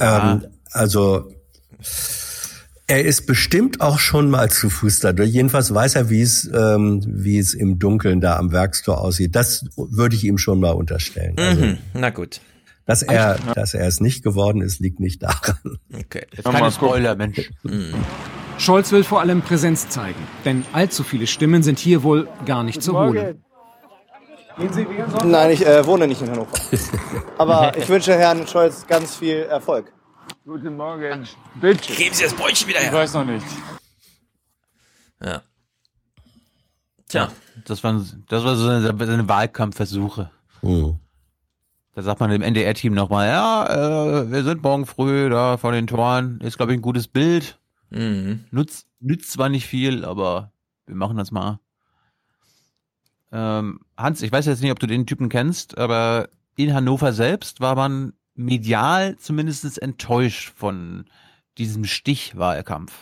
Ähm, 0.00 0.46
also 0.72 1.30
er 2.88 3.04
ist 3.04 3.26
bestimmt 3.26 3.80
auch 3.80 3.98
schon 3.98 4.30
mal 4.30 4.50
zu 4.50 4.70
Fuß 4.70 5.00
dadurch. 5.00 5.30
Jedenfalls 5.30 5.72
weiß 5.72 5.94
er, 5.94 6.10
wie 6.10 6.22
es, 6.22 6.50
ähm, 6.52 7.02
wie 7.06 7.38
es 7.38 7.54
im 7.54 7.78
Dunkeln 7.78 8.20
da 8.20 8.36
am 8.36 8.50
Werkstor 8.50 9.00
aussieht. 9.00 9.36
Das 9.36 9.64
würde 9.76 10.16
ich 10.16 10.24
ihm 10.24 10.38
schon 10.38 10.58
mal 10.60 10.70
unterstellen. 10.72 11.34
Also, 11.38 11.64
Mhm. 11.64 11.78
Na 11.94 12.10
gut. 12.10 12.40
dass 12.86 13.02
er, 13.02 13.36
dass 13.54 13.74
er 13.74 13.86
es 13.86 14.00
nicht 14.00 14.24
geworden 14.24 14.62
ist, 14.62 14.80
liegt 14.80 14.98
nicht 15.00 15.22
daran. 15.22 15.58
Okay. 15.94 16.26
Jetzt 16.34 16.44
keine 16.44 16.72
Spoiler, 16.72 17.14
Mensch. 17.14 17.50
Scholz 18.58 18.90
will 18.90 19.04
vor 19.04 19.20
allem 19.20 19.42
Präsenz 19.42 19.88
zeigen, 19.88 20.18
denn 20.44 20.64
allzu 20.72 21.04
viele 21.04 21.26
Stimmen 21.26 21.62
sind 21.62 21.78
hier 21.78 22.02
wohl 22.02 22.26
gar 22.46 22.64
nicht 22.64 22.82
zu 22.82 22.98
holen. 22.98 23.42
Nein, 25.24 25.50
ich 25.52 25.64
äh, 25.64 25.86
wohne 25.86 26.08
nicht 26.08 26.20
in 26.22 26.30
Hannover. 26.30 26.50
Aber 27.38 27.76
ich 27.76 27.88
wünsche 27.88 28.14
Herrn 28.14 28.46
Scholz 28.48 28.86
ganz 28.88 29.14
viel 29.14 29.42
Erfolg. 29.42 29.92
Guten 30.48 30.78
Morgen. 30.78 31.28
Bitte. 31.60 31.92
Geben 31.92 32.14
Sie 32.14 32.22
das 32.24 32.32
Brötchen 32.32 32.68
wieder 32.68 32.78
Ich 32.78 32.86
her. 32.86 32.94
weiß 32.94 33.12
noch 33.12 33.26
nicht. 33.26 33.44
Ja. 35.22 35.42
Tja. 37.06 37.30
Das 37.66 37.84
waren, 37.84 38.24
das 38.30 38.44
war 38.44 38.56
so 38.56 38.64
seine, 38.64 39.06
seine 39.06 39.28
Wahlkampfversuche. 39.28 40.30
Hm. 40.62 40.98
Da 41.92 42.00
sagt 42.00 42.20
man 42.20 42.30
dem 42.30 42.40
NDR-Team 42.40 42.94
nochmal, 42.94 43.28
ja, 43.28 44.22
äh, 44.22 44.30
wir 44.30 44.42
sind 44.42 44.62
morgen 44.62 44.86
früh 44.86 45.28
da 45.28 45.58
vor 45.58 45.72
den 45.72 45.86
Toren. 45.86 46.40
Ist, 46.40 46.56
glaube 46.56 46.72
ich, 46.72 46.78
ein 46.78 46.82
gutes 46.82 47.08
Bild. 47.08 47.58
Mhm. 47.90 48.46
Nutzt, 48.50 48.86
nützt 49.00 49.30
zwar 49.32 49.50
nicht 49.50 49.66
viel, 49.66 50.02
aber 50.06 50.52
wir 50.86 50.94
machen 50.94 51.18
das 51.18 51.30
mal. 51.30 51.60
Ähm, 53.32 53.80
Hans, 53.98 54.22
ich 54.22 54.32
weiß 54.32 54.46
jetzt 54.46 54.62
nicht, 54.62 54.72
ob 54.72 54.78
du 54.78 54.86
den 54.86 55.06
Typen 55.06 55.28
kennst, 55.28 55.76
aber 55.76 56.30
in 56.56 56.72
Hannover 56.72 57.12
selbst 57.12 57.60
war 57.60 57.74
man 57.74 58.14
medial 58.38 59.16
zumindest 59.18 59.80
enttäuscht 59.82 60.52
von 60.56 61.04
diesem 61.58 61.84
Stichwahlkampf. 61.84 62.92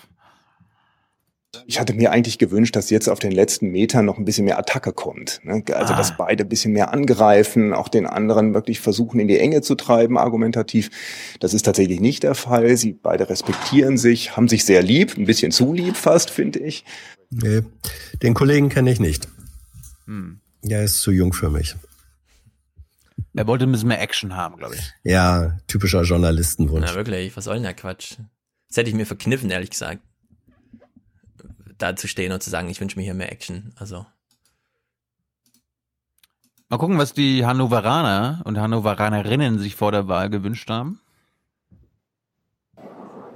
Ich 1.66 1.80
hatte 1.80 1.94
mir 1.94 2.10
eigentlich 2.12 2.36
gewünscht, 2.38 2.76
dass 2.76 2.90
jetzt 2.90 3.08
auf 3.08 3.18
den 3.18 3.32
letzten 3.32 3.68
Metern 3.70 4.04
noch 4.04 4.18
ein 4.18 4.24
bisschen 4.26 4.44
mehr 4.44 4.58
Attacke 4.58 4.92
kommt. 4.92 5.40
ne? 5.42 5.62
Also, 5.72 5.94
Ah. 5.94 5.96
dass 5.96 6.16
beide 6.16 6.44
ein 6.44 6.48
bisschen 6.50 6.72
mehr 6.72 6.92
angreifen, 6.92 7.72
auch 7.72 7.88
den 7.88 8.06
anderen 8.06 8.52
wirklich 8.52 8.80
versuchen, 8.80 9.20
in 9.20 9.28
die 9.28 9.38
Enge 9.38 9.62
zu 9.62 9.74
treiben, 9.74 10.18
argumentativ. 10.18 10.90
Das 11.40 11.54
ist 11.54 11.62
tatsächlich 11.62 12.00
nicht 12.00 12.24
der 12.24 12.34
Fall. 12.34 12.76
Sie 12.76 12.92
beide 12.92 13.30
respektieren 13.30 13.96
sich, 13.96 14.36
haben 14.36 14.48
sich 14.48 14.64
sehr 14.66 14.82
lieb, 14.82 15.16
ein 15.16 15.24
bisschen 15.24 15.50
zu 15.50 15.72
lieb 15.72 15.96
fast, 15.96 16.28
finde 16.30 16.58
ich. 16.58 16.84
Nee, 17.30 17.62
den 18.22 18.34
Kollegen 18.34 18.68
kenne 18.68 18.90
ich 18.92 19.00
nicht. 19.00 19.26
Hm. 20.06 20.40
Er 20.62 20.84
ist 20.84 21.00
zu 21.00 21.10
jung 21.10 21.32
für 21.32 21.48
mich. 21.50 21.74
Er 23.34 23.46
wollte 23.46 23.64
ein 23.64 23.72
bisschen 23.72 23.88
mehr 23.88 24.00
Action 24.00 24.36
haben, 24.36 24.56
glaube 24.56 24.74
ich. 24.74 24.92
Ja, 25.02 25.58
typischer 25.66 26.02
Journalistenwunsch. 26.02 26.86
Na 26.88 26.94
wirklich, 26.94 27.36
was 27.36 27.44
soll 27.44 27.54
denn 27.54 27.62
der 27.62 27.74
Quatsch? 27.74 28.16
Das 28.68 28.76
hätte 28.76 28.90
ich 28.90 28.96
mir 28.96 29.06
verkniffen, 29.06 29.50
ehrlich 29.50 29.70
gesagt. 29.70 30.00
Da 31.78 31.94
zu 31.96 32.08
stehen 32.08 32.32
und 32.32 32.42
zu 32.42 32.50
sagen, 32.50 32.68
ich 32.68 32.80
wünsche 32.80 32.98
mir 32.98 33.04
hier 33.04 33.14
mehr 33.14 33.30
Action. 33.30 33.72
Also. 33.76 34.06
Mal 36.68 36.78
gucken, 36.78 36.98
was 36.98 37.12
die 37.12 37.46
Hannoveraner 37.46 38.42
und 38.44 38.58
Hannoveranerinnen 38.58 39.58
sich 39.58 39.76
vor 39.76 39.92
der 39.92 40.08
Wahl 40.08 40.30
gewünscht 40.30 40.68
haben. 40.68 41.00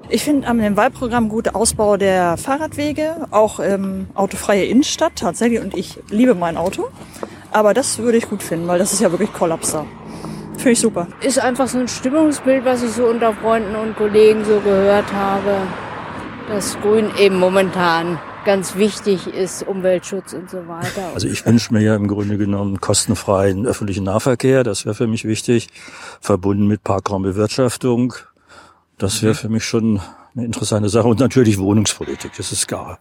Ich 0.09 0.25
finde 0.25 0.49
am 0.49 0.59
dem 0.59 0.77
Wahlprogramm 0.77 1.29
gut 1.29 1.55
Ausbau 1.55 1.97
der 1.97 2.37
Fahrradwege, 2.37 3.29
auch 3.31 3.61
ähm, 3.61 4.09
autofreie 4.15 4.65
Innenstadt 4.65 5.15
tatsächlich. 5.15 5.61
Und 5.61 5.75
ich 5.75 6.01
liebe 6.09 6.35
mein 6.35 6.57
Auto. 6.57 6.91
Aber 7.53 7.75
das 7.75 7.99
würde 7.99 8.19
ich 8.19 8.29
gut 8.29 8.43
finden, 8.43 8.69
weil 8.69 8.79
das 8.79 8.93
ist 8.93 9.01
ja 9.01 9.11
wirklich 9.11 9.33
Kollaps 9.33 9.73
da. 9.73 9.87
Finde 10.57 10.73
ich 10.73 10.81
super. 10.81 11.09
Ist 11.23 11.39
einfach 11.39 11.69
so 11.69 11.79
ein 11.79 11.89
Stimmungsbild, 11.89 12.65
was 12.65 12.83
ich 12.83 12.93
so 12.93 13.07
unter 13.07 13.33
Freunden 13.33 13.75
und 13.77 13.97
Kollegen 13.97 14.45
so 14.45 14.61
gehört 14.61 15.13
habe, 15.13 15.57
dass 16.49 16.79
Grün 16.81 17.11
eben 17.19 17.39
momentan 17.39 18.19
ganz 18.45 18.77
wichtig 18.77 19.27
ist, 19.27 19.63
Umweltschutz 19.63 20.33
und 20.33 20.51
so 20.51 20.67
weiter. 20.67 21.11
Also 21.15 21.29
ich 21.29 21.45
wünsche 21.47 21.73
mir 21.73 21.81
ja 21.81 21.95
im 21.95 22.09
Grunde 22.09 22.39
genommen 22.39 22.81
kostenfreien 22.81 23.67
öffentlichen 23.67 24.05
Nahverkehr, 24.05 24.65
das 24.65 24.85
wäre 24.85 24.95
für 24.95 25.07
mich 25.07 25.25
wichtig, 25.25 25.69
verbunden 26.21 26.67
mit 26.67 26.83
Parkraumbewirtschaftung. 26.85 28.15
Das 28.99 29.23
wäre 29.23 29.35
für 29.35 29.49
mich 29.49 29.65
schon 29.65 30.01
eine 30.35 30.45
interessante 30.45 30.89
Sache 30.89 31.09
und 31.09 31.21
natürlich 31.21 31.59
Wohnungspolitik, 31.59 32.33
das 32.37 32.53
ist 32.53 32.69
klar. 32.69 32.99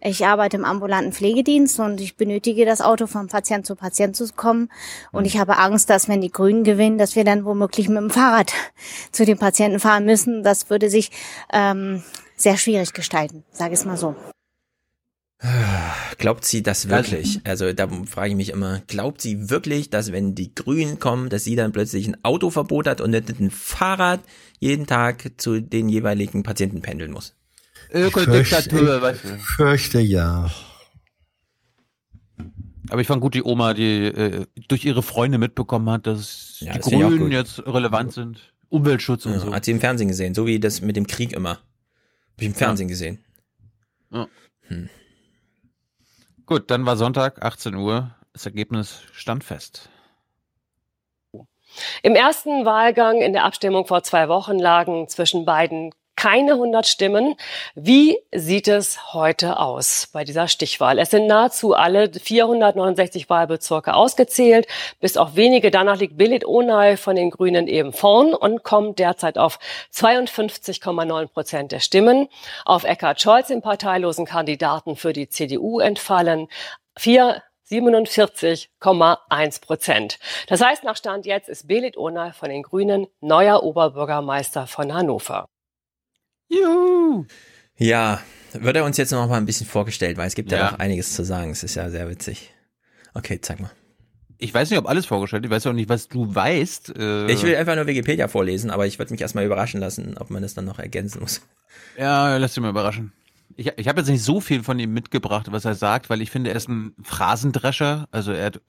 Ich 0.00 0.24
arbeite 0.24 0.56
im 0.56 0.64
ambulanten 0.64 1.12
Pflegedienst 1.12 1.80
und 1.80 2.00
ich 2.00 2.16
benötige 2.16 2.64
das 2.64 2.80
Auto 2.80 3.06
vom 3.06 3.26
Patient 3.26 3.66
zu 3.66 3.74
Patient 3.74 4.14
zu 4.14 4.28
kommen. 4.34 4.70
Und 5.10 5.24
ich 5.24 5.38
habe 5.38 5.58
Angst, 5.58 5.90
dass 5.90 6.08
wenn 6.08 6.20
die 6.20 6.30
Grünen 6.30 6.62
gewinnen, 6.62 6.98
dass 6.98 7.16
wir 7.16 7.24
dann 7.24 7.44
womöglich 7.44 7.88
mit 7.88 7.98
dem 7.98 8.10
Fahrrad 8.10 8.52
zu 9.12 9.24
den 9.24 9.38
Patienten 9.38 9.80
fahren 9.80 10.04
müssen. 10.04 10.42
Das 10.44 10.70
würde 10.70 10.88
sich 10.88 11.10
ähm, 11.52 12.02
sehr 12.36 12.56
schwierig 12.56 12.92
gestalten, 12.92 13.44
sage 13.50 13.74
ich 13.74 13.80
es 13.80 13.86
mal 13.86 13.96
so. 13.96 14.14
Glaubt 16.18 16.44
sie 16.44 16.62
das 16.62 16.88
wirklich? 16.88 17.40
Also 17.44 17.72
da 17.72 17.88
frage 18.06 18.30
ich 18.30 18.36
mich 18.36 18.50
immer, 18.50 18.82
glaubt 18.88 19.20
sie 19.20 19.50
wirklich, 19.50 19.88
dass 19.88 20.10
wenn 20.10 20.34
die 20.34 20.52
Grünen 20.52 20.98
kommen, 20.98 21.28
dass 21.28 21.44
sie 21.44 21.54
dann 21.54 21.72
plötzlich 21.72 22.08
ein 22.08 22.16
Autoverbot 22.24 22.88
hat 22.88 23.00
und 23.00 23.10
nicht 23.10 23.28
ein 23.38 23.50
Fahrrad 23.50 24.20
jeden 24.58 24.86
Tag 24.86 25.30
zu 25.36 25.60
den 25.60 25.88
jeweiligen 25.88 26.42
Patienten 26.42 26.82
pendeln 26.82 27.12
muss? 27.12 27.37
Ökodiktatur, 27.92 29.02
weißt 29.02 29.24
du. 29.24 29.38
Fürchte 29.38 30.00
ja. 30.00 30.50
Aber 32.90 33.00
ich 33.00 33.06
fand 33.06 33.20
gut, 33.20 33.34
die 33.34 33.42
Oma, 33.42 33.74
die 33.74 34.06
äh, 34.06 34.46
durch 34.68 34.84
ihre 34.84 35.02
Freunde 35.02 35.38
mitbekommen 35.38 35.90
hat, 35.90 36.06
dass 36.06 36.58
Ja, 36.60 36.72
die 36.72 36.78
das 36.78 36.88
Grünen 36.88 37.30
jetzt 37.30 37.66
relevant 37.66 38.12
sind. 38.12 38.52
Umweltschutz 38.70 39.26
und 39.26 39.32
Ja, 39.32 39.38
so. 39.40 39.54
Hat 39.54 39.64
sie 39.64 39.70
im 39.72 39.80
Fernsehen 39.80 40.08
gesehen, 40.08 40.34
so 40.34 40.46
wie 40.46 40.60
das 40.60 40.80
mit 40.80 40.96
dem 40.96 41.06
Krieg 41.06 41.32
immer. 41.32 41.50
Hab 41.50 42.40
ich 42.40 42.46
im 42.46 42.54
Fernsehen 42.54 42.88
gesehen. 42.88 43.24
Ja. 44.10 44.26
Hm. 44.62 44.88
Gut, 46.46 46.70
dann 46.70 46.86
war 46.86 46.96
Sonntag, 46.96 47.42
18 47.42 47.74
Uhr. 47.74 48.14
Das 48.32 48.46
Ergebnis 48.46 49.02
stand 49.12 49.44
fest. 49.44 49.90
Im 52.02 52.14
ersten 52.14 52.64
Wahlgang 52.64 53.20
in 53.20 53.32
der 53.32 53.44
Abstimmung 53.44 53.86
vor 53.86 54.02
zwei 54.02 54.28
Wochen 54.28 54.58
lagen 54.58 55.08
zwischen 55.08 55.44
beiden 55.44 55.92
keine 56.18 56.54
100 56.54 56.84
Stimmen. 56.84 57.36
Wie 57.76 58.18
sieht 58.34 58.66
es 58.66 59.14
heute 59.14 59.60
aus 59.60 60.08
bei 60.12 60.24
dieser 60.24 60.48
Stichwahl? 60.48 60.98
Es 60.98 61.10
sind 61.10 61.28
nahezu 61.28 61.74
alle 61.74 62.10
469 62.10 63.30
Wahlbezirke 63.30 63.94
ausgezählt. 63.94 64.66
Bis 64.98 65.16
auf 65.16 65.36
wenige 65.36 65.70
danach 65.70 65.96
liegt 65.96 66.16
Billit 66.16 66.44
Onay 66.44 66.96
von 66.96 67.14
den 67.14 67.30
Grünen 67.30 67.68
eben 67.68 67.92
vorn 67.92 68.34
und 68.34 68.64
kommt 68.64 68.98
derzeit 68.98 69.38
auf 69.38 69.60
52,9 69.94 71.28
Prozent 71.28 71.70
der 71.70 71.78
Stimmen. 71.78 72.26
Auf 72.64 72.82
Eckhard 72.82 73.20
Scholz, 73.22 73.46
den 73.46 73.62
parteilosen 73.62 74.26
Kandidaten 74.26 74.96
für 74.96 75.12
die 75.12 75.28
CDU, 75.28 75.78
entfallen 75.78 76.48
vier 76.96 77.44
47,1 77.70 79.60
Prozent. 79.60 80.18
Das 80.48 80.60
heißt, 80.60 80.82
nach 80.82 80.96
Stand 80.96 81.26
jetzt 81.26 81.48
ist 81.48 81.68
Belit 81.68 81.96
Onay 81.96 82.32
von 82.32 82.48
den 82.48 82.64
Grünen 82.64 83.06
neuer 83.20 83.62
Oberbürgermeister 83.62 84.66
von 84.66 84.92
Hannover. 84.92 85.46
Juhu! 86.48 87.24
Ja, 87.76 88.20
wird 88.52 88.76
er 88.76 88.84
uns 88.84 88.96
jetzt 88.96 89.12
noch 89.12 89.28
mal 89.28 89.36
ein 89.36 89.46
bisschen 89.46 89.66
vorgestellt, 89.66 90.16
weil 90.16 90.26
es 90.26 90.34
gibt 90.34 90.50
ja, 90.50 90.58
Ja. 90.58 90.70
noch 90.72 90.78
einiges 90.78 91.14
zu 91.14 91.24
sagen. 91.24 91.50
Es 91.50 91.62
ist 91.62 91.74
ja 91.74 91.90
sehr 91.90 92.08
witzig. 92.08 92.52
Okay, 93.14 93.40
zeig 93.40 93.60
mal. 93.60 93.70
Ich 94.38 94.54
weiß 94.54 94.70
nicht, 94.70 94.78
ob 94.78 94.88
alles 94.88 95.06
vorgestellt 95.06 95.44
ist. 95.44 95.48
Ich 95.48 95.54
weiß 95.54 95.66
auch 95.66 95.72
nicht, 95.72 95.88
was 95.88 96.08
du 96.08 96.32
weißt. 96.34 96.96
Äh, 96.96 97.30
Ich 97.32 97.42
will 97.42 97.56
einfach 97.56 97.74
nur 97.74 97.86
Wikipedia 97.86 98.28
vorlesen, 98.28 98.70
aber 98.70 98.86
ich 98.86 98.98
würde 98.98 99.12
mich 99.12 99.20
erstmal 99.20 99.44
überraschen 99.44 99.80
lassen, 99.80 100.16
ob 100.16 100.30
man 100.30 100.42
das 100.42 100.54
dann 100.54 100.64
noch 100.64 100.78
ergänzen 100.78 101.20
muss. 101.20 101.42
Ja, 101.98 102.36
lass 102.36 102.54
dich 102.54 102.62
mal 102.62 102.70
überraschen. 102.70 103.12
Ich, 103.56 103.72
ich 103.76 103.88
habe 103.88 104.00
jetzt 104.00 104.08
nicht 104.08 104.22
so 104.22 104.40
viel 104.40 104.62
von 104.62 104.78
ihm 104.78 104.92
mitgebracht, 104.92 105.46
was 105.50 105.64
er 105.64 105.74
sagt, 105.74 106.08
weil 106.10 106.22
ich 106.22 106.30
finde, 106.30 106.50
er 106.50 106.56
ist 106.56 106.68
ein 106.68 106.94
Phrasendrescher. 107.02 108.06
Also 108.12 108.30
er 108.32 108.46
hat 108.46 108.60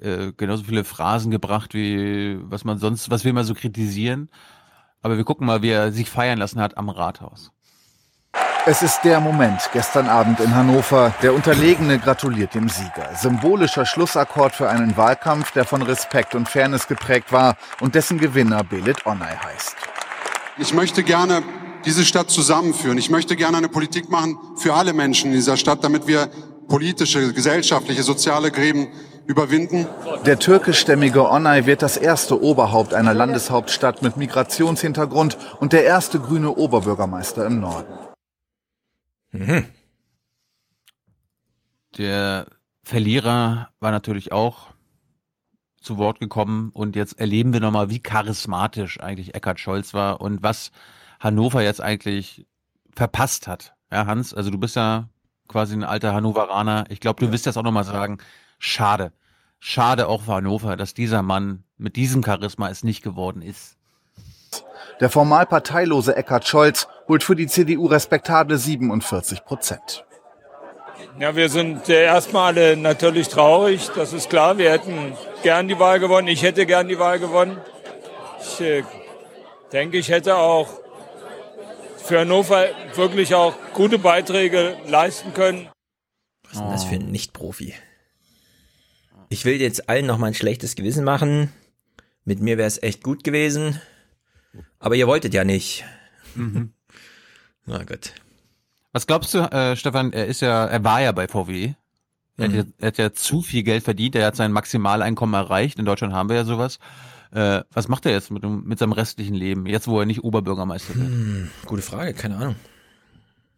äh, 0.00 0.32
genauso 0.36 0.64
viele 0.64 0.84
Phrasen 0.84 1.30
gebracht, 1.30 1.72
wie 1.72 2.36
was 2.42 2.64
man 2.64 2.78
sonst, 2.78 3.08
was 3.10 3.24
wir 3.24 3.30
immer 3.30 3.44
so 3.44 3.54
kritisieren. 3.54 4.28
Aber 5.06 5.18
wir 5.18 5.22
gucken 5.22 5.46
mal, 5.46 5.62
wie 5.62 5.70
er 5.70 5.92
sich 5.92 6.10
feiern 6.10 6.40
lassen 6.40 6.60
hat 6.60 6.76
am 6.76 6.88
Rathaus. 6.88 7.52
Es 8.66 8.82
ist 8.82 9.02
der 9.04 9.20
Moment 9.20 9.70
gestern 9.72 10.08
Abend 10.08 10.40
in 10.40 10.52
Hannover. 10.52 11.14
Der 11.22 11.32
Unterlegene 11.32 12.00
gratuliert 12.00 12.54
dem 12.54 12.68
Sieger. 12.68 13.14
Symbolischer 13.14 13.86
Schlussakkord 13.86 14.56
für 14.56 14.68
einen 14.68 14.96
Wahlkampf, 14.96 15.52
der 15.52 15.64
von 15.64 15.82
Respekt 15.82 16.34
und 16.34 16.48
Fairness 16.48 16.88
geprägt 16.88 17.30
war 17.30 17.56
und 17.78 17.94
dessen 17.94 18.18
Gewinner 18.18 18.64
Belit 18.64 19.06
Onay 19.06 19.36
heißt. 19.44 19.76
Ich 20.58 20.74
möchte 20.74 21.04
gerne 21.04 21.44
diese 21.84 22.04
Stadt 22.04 22.28
zusammenführen. 22.28 22.98
Ich 22.98 23.08
möchte 23.08 23.36
gerne 23.36 23.58
eine 23.58 23.68
Politik 23.68 24.10
machen 24.10 24.36
für 24.56 24.74
alle 24.74 24.92
Menschen 24.92 25.30
in 25.30 25.36
dieser 25.36 25.56
Stadt, 25.56 25.84
damit 25.84 26.08
wir 26.08 26.28
politische, 26.66 27.32
gesellschaftliche, 27.32 28.02
soziale 28.02 28.50
Gräben 28.50 28.88
überwinden. 29.26 29.86
Der 30.24 30.38
türkischstämmige 30.38 31.30
Onay 31.30 31.66
wird 31.66 31.82
das 31.82 31.96
erste 31.96 32.42
Oberhaupt 32.42 32.94
einer 32.94 33.14
Landeshauptstadt 33.14 34.02
mit 34.02 34.16
Migrationshintergrund 34.16 35.36
und 35.60 35.72
der 35.72 35.84
erste 35.84 36.20
grüne 36.20 36.52
Oberbürgermeister 36.52 37.46
im 37.46 37.60
Norden. 37.60 37.92
Mhm. 39.32 39.66
Der 41.98 42.46
Verlierer 42.82 43.70
war 43.80 43.90
natürlich 43.90 44.32
auch 44.32 44.68
zu 45.80 45.98
Wort 45.98 46.20
gekommen 46.20 46.70
und 46.72 46.96
jetzt 46.96 47.18
erleben 47.18 47.52
wir 47.52 47.60
nochmal, 47.60 47.90
wie 47.90 48.00
charismatisch 48.00 49.00
eigentlich 49.00 49.34
Eckhard 49.34 49.60
Scholz 49.60 49.94
war 49.94 50.20
und 50.20 50.42
was 50.42 50.72
Hannover 51.20 51.62
jetzt 51.62 51.80
eigentlich 51.80 52.46
verpasst 52.94 53.46
hat. 53.46 53.74
Ja, 53.90 54.06
Hans, 54.06 54.34
also 54.34 54.50
du 54.50 54.58
bist 54.58 54.76
ja 54.76 55.08
quasi 55.48 55.74
ein 55.74 55.84
alter 55.84 56.12
Hannoveraner. 56.12 56.86
Ich 56.88 57.00
glaube, 57.00 57.24
du 57.24 57.32
wirst 57.32 57.46
das 57.46 57.56
auch 57.56 57.62
nochmal 57.62 57.84
sagen. 57.84 58.18
Schade. 58.58 59.12
Schade 59.58 60.08
auch 60.08 60.22
für 60.22 60.34
Hannover, 60.34 60.76
dass 60.76 60.94
dieser 60.94 61.22
Mann 61.22 61.64
mit 61.76 61.96
diesem 61.96 62.22
Charisma 62.24 62.68
es 62.68 62.84
nicht 62.84 63.02
geworden 63.02 63.42
ist. 63.42 63.76
Der 65.00 65.10
formal 65.10 65.46
parteilose 65.46 66.16
Eckhard 66.16 66.46
Scholz 66.46 66.88
holt 67.08 67.22
für 67.22 67.36
die 67.36 67.46
CDU 67.46 67.86
respektable 67.86 68.56
47 68.56 69.44
Prozent. 69.44 70.04
Ja, 71.18 71.36
wir 71.36 71.48
sind 71.48 71.88
äh, 71.88 72.04
erstmal 72.04 72.54
alle 72.54 72.76
natürlich 72.76 73.28
traurig, 73.28 73.90
das 73.94 74.12
ist 74.12 74.30
klar. 74.30 74.56
Wir 74.58 74.70
hätten 74.70 75.12
gern 75.42 75.68
die 75.68 75.78
Wahl 75.78 76.00
gewonnen. 76.00 76.28
Ich 76.28 76.42
hätte 76.42 76.66
gern 76.66 76.88
die 76.88 76.98
Wahl 76.98 77.18
gewonnen. 77.18 77.58
Ich 78.40 78.60
äh, 78.60 78.84
denke, 79.72 79.98
ich 79.98 80.08
hätte 80.08 80.36
auch 80.36 80.68
für 81.96 82.20
Hannover 82.20 82.66
wirklich 82.94 83.34
auch 83.34 83.54
gute 83.74 83.98
Beiträge 83.98 84.76
leisten 84.86 85.34
können. 85.34 85.68
Was 86.44 86.52
ist 86.52 86.60
denn 86.60 86.70
das 86.70 86.84
für 86.84 86.94
ein 86.94 87.10
Nicht-Profi? 87.10 87.74
Ich 89.28 89.44
will 89.44 89.60
jetzt 89.60 89.88
allen 89.88 90.06
noch 90.06 90.18
mal 90.18 90.28
ein 90.28 90.34
schlechtes 90.34 90.76
Gewissen 90.76 91.04
machen. 91.04 91.52
Mit 92.24 92.40
mir 92.40 92.58
wäre 92.58 92.68
es 92.68 92.82
echt 92.82 93.02
gut 93.02 93.24
gewesen. 93.24 93.80
Aber 94.78 94.94
ihr 94.94 95.06
wolltet 95.06 95.34
ja 95.34 95.44
nicht. 95.44 95.84
Mhm. 96.34 96.72
Na 97.66 97.82
gut. 97.84 98.12
Was 98.92 99.06
glaubst 99.06 99.34
du, 99.34 99.38
äh, 99.38 99.76
Stefan, 99.76 100.12
er 100.12 100.26
ist 100.26 100.40
ja, 100.40 100.66
er 100.66 100.82
war 100.84 101.02
ja 101.02 101.12
bei 101.12 101.28
VW. 101.28 101.74
Er, 102.38 102.44
hat 102.44 102.50
Mhm. 102.52 102.56
ja, 102.58 102.64
er 102.78 102.86
hat 102.88 102.98
ja 102.98 103.12
zu 103.12 103.42
viel 103.42 103.62
Geld 103.62 103.82
verdient, 103.84 104.14
er 104.14 104.26
hat 104.26 104.36
sein 104.36 104.52
Maximaleinkommen 104.52 105.34
erreicht. 105.34 105.78
In 105.78 105.84
Deutschland 105.84 106.14
haben 106.14 106.28
wir 106.28 106.36
ja 106.36 106.44
sowas. 106.44 106.78
Äh, 107.32 107.62
was 107.72 107.88
macht 107.88 108.06
er 108.06 108.12
jetzt 108.12 108.30
mit, 108.30 108.42
mit 108.44 108.78
seinem 108.78 108.92
restlichen 108.92 109.34
Leben, 109.34 109.66
jetzt 109.66 109.88
wo 109.88 109.98
er 109.98 110.06
nicht 110.06 110.22
Oberbürgermeister 110.22 110.94
wird? 110.94 111.06
Hm, 111.08 111.50
gute 111.66 111.82
Frage, 111.82 112.14
keine 112.14 112.36
Ahnung. 112.36 112.56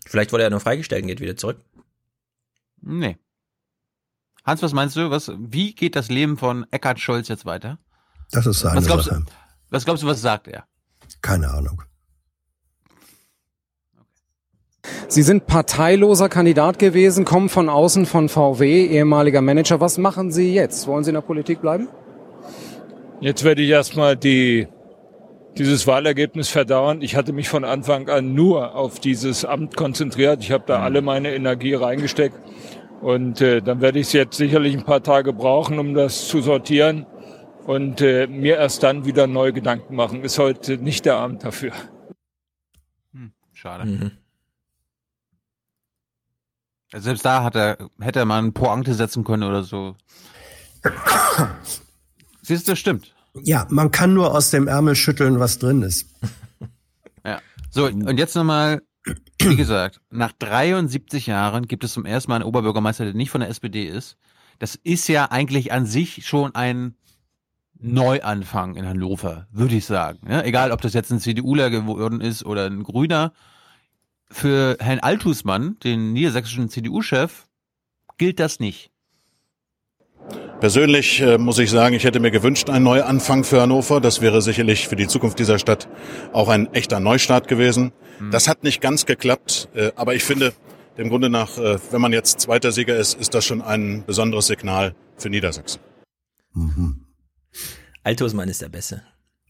Vielleicht 0.06 0.32
wurde 0.32 0.44
er 0.44 0.50
nur 0.50 0.60
freigestellt 0.60 1.02
und 1.02 1.08
geht 1.08 1.20
wieder 1.20 1.36
zurück. 1.36 1.58
Nee. 2.80 3.18
Hans, 4.48 4.62
was 4.62 4.72
meinst 4.72 4.96
du? 4.96 5.10
Was, 5.10 5.30
wie 5.36 5.74
geht 5.74 5.94
das 5.94 6.08
Leben 6.08 6.38
von 6.38 6.64
Eckhard 6.70 6.98
Scholz 6.98 7.28
jetzt 7.28 7.44
weiter? 7.44 7.76
Das 8.30 8.46
ist 8.46 8.60
seine 8.60 8.76
Was 8.76 8.86
glaubst, 8.86 9.04
Sache. 9.04 9.20
du, 9.20 9.32
was 9.68 9.84
glaubst 9.84 10.02
du, 10.02 10.06
was 10.06 10.22
sagt 10.22 10.48
er? 10.48 10.64
Keine 11.20 11.50
Ahnung. 11.50 11.82
Sie 15.06 15.20
sind 15.20 15.46
parteiloser 15.46 16.30
Kandidat 16.30 16.78
gewesen, 16.78 17.26
kommen 17.26 17.50
von 17.50 17.68
außen 17.68 18.06
von 18.06 18.30
VW, 18.30 18.86
ehemaliger 18.86 19.42
Manager. 19.42 19.82
Was 19.82 19.98
machen 19.98 20.32
Sie 20.32 20.54
jetzt? 20.54 20.86
Wollen 20.86 21.04
Sie 21.04 21.10
in 21.10 21.16
der 21.16 21.20
Politik 21.20 21.60
bleiben? 21.60 21.88
Jetzt 23.20 23.44
werde 23.44 23.60
ich 23.60 23.68
erstmal 23.68 24.16
die, 24.16 24.66
dieses 25.58 25.86
Wahlergebnis 25.86 26.48
verdauern. 26.48 27.02
Ich 27.02 27.16
hatte 27.16 27.34
mich 27.34 27.50
von 27.50 27.64
Anfang 27.64 28.08
an 28.08 28.32
nur 28.32 28.74
auf 28.74 28.98
dieses 28.98 29.44
Amt 29.44 29.76
konzentriert. 29.76 30.42
Ich 30.42 30.52
habe 30.52 30.64
da 30.66 30.80
alle 30.80 31.02
meine 31.02 31.34
Energie 31.34 31.74
reingesteckt. 31.74 32.34
Und 33.00 33.40
äh, 33.40 33.60
dann 33.60 33.80
werde 33.80 33.98
ich 33.98 34.12
jetzt 34.12 34.36
sicherlich 34.36 34.76
ein 34.76 34.84
paar 34.84 35.02
Tage 35.02 35.32
brauchen, 35.32 35.78
um 35.78 35.94
das 35.94 36.28
zu 36.28 36.40
sortieren 36.40 37.06
und 37.64 38.00
äh, 38.00 38.26
mir 38.26 38.56
erst 38.56 38.82
dann 38.82 39.04
wieder 39.04 39.26
neue 39.26 39.52
Gedanken 39.52 39.94
machen. 39.94 40.22
Ist 40.22 40.38
heute 40.38 40.78
nicht 40.78 41.04
der 41.04 41.16
Abend 41.16 41.44
dafür. 41.44 41.72
Hm, 43.12 43.32
schade. 43.52 43.84
Mhm. 43.84 44.10
Also 46.92 47.04
selbst 47.04 47.24
da 47.24 47.44
hat 47.44 47.54
er, 47.54 47.76
hätte 48.00 48.20
er 48.20 48.24
mal 48.24 48.42
ein 48.42 48.54
Pointe 48.54 48.94
setzen 48.94 49.22
können 49.22 49.42
oder 49.42 49.62
so. 49.62 49.94
Siehst 52.42 52.66
du, 52.66 52.72
das 52.72 52.78
stimmt. 52.78 53.14
Ja, 53.42 53.66
man 53.70 53.90
kann 53.90 54.14
nur 54.14 54.34
aus 54.34 54.50
dem 54.50 54.68
Ärmel 54.68 54.96
schütteln, 54.96 55.38
was 55.38 55.58
drin 55.58 55.82
ist. 55.82 56.08
Ja. 57.24 57.40
So, 57.70 57.84
und 57.86 58.16
jetzt 58.18 58.34
nochmal, 58.34 58.80
wie 59.40 59.56
gesagt, 59.56 60.00
nach 60.10 60.32
73 60.32 61.26
Jahren 61.26 61.66
gibt 61.66 61.84
es 61.84 61.92
zum 61.92 62.04
ersten 62.04 62.30
Mal 62.30 62.36
einen 62.36 62.44
Oberbürgermeister, 62.44 63.04
der 63.04 63.14
nicht 63.14 63.30
von 63.30 63.40
der 63.40 63.50
SPD 63.50 63.84
ist. 63.84 64.16
Das 64.58 64.74
ist 64.74 65.08
ja 65.08 65.26
eigentlich 65.30 65.72
an 65.72 65.86
sich 65.86 66.26
schon 66.26 66.54
ein 66.54 66.96
Neuanfang 67.80 68.74
in 68.74 68.86
Hannover, 68.86 69.46
würde 69.52 69.76
ich 69.76 69.86
sagen. 69.86 70.18
Ja, 70.28 70.42
egal, 70.42 70.72
ob 70.72 70.80
das 70.80 70.94
jetzt 70.94 71.12
ein 71.12 71.20
CDUler 71.20 71.70
geworden 71.70 72.20
ist 72.20 72.44
oder 72.44 72.66
ein 72.66 72.82
Grüner. 72.82 73.32
Für 74.30 74.76
Herrn 74.80 74.98
Altusmann, 74.98 75.78
den 75.84 76.12
niedersächsischen 76.12 76.68
CDU-Chef, 76.68 77.46
gilt 78.18 78.40
das 78.40 78.58
nicht. 78.58 78.90
Persönlich 80.60 81.20
äh, 81.20 81.38
muss 81.38 81.60
ich 81.60 81.70
sagen, 81.70 81.94
ich 81.94 82.02
hätte 82.02 82.18
mir 82.18 82.32
gewünscht 82.32 82.68
einen 82.68 82.84
Neuanfang 82.84 83.44
für 83.44 83.60
Hannover. 83.60 84.00
Das 84.00 84.20
wäre 84.20 84.42
sicherlich 84.42 84.88
für 84.88 84.96
die 84.96 85.06
Zukunft 85.06 85.38
dieser 85.38 85.60
Stadt 85.60 85.88
auch 86.32 86.48
ein 86.48 86.72
echter 86.74 86.98
Neustart 86.98 87.46
gewesen. 87.46 87.92
Mhm. 88.18 88.32
Das 88.32 88.48
hat 88.48 88.64
nicht 88.64 88.80
ganz 88.80 89.06
geklappt, 89.06 89.68
äh, 89.74 89.92
aber 89.94 90.16
ich 90.16 90.24
finde, 90.24 90.52
dem 90.98 91.10
Grunde 91.10 91.30
nach, 91.30 91.58
äh, 91.58 91.78
wenn 91.92 92.00
man 92.00 92.12
jetzt 92.12 92.40
zweiter 92.40 92.72
Sieger 92.72 92.96
ist, 92.96 93.14
ist 93.14 93.34
das 93.34 93.44
schon 93.44 93.62
ein 93.62 94.04
besonderes 94.04 94.48
Signal 94.48 94.96
für 95.16 95.30
Niedersachsen. 95.30 95.80
Mhm. 96.54 97.06
Altusmann 98.02 98.48
ist 98.48 98.60
der 98.60 98.68
Beste. 98.68 99.02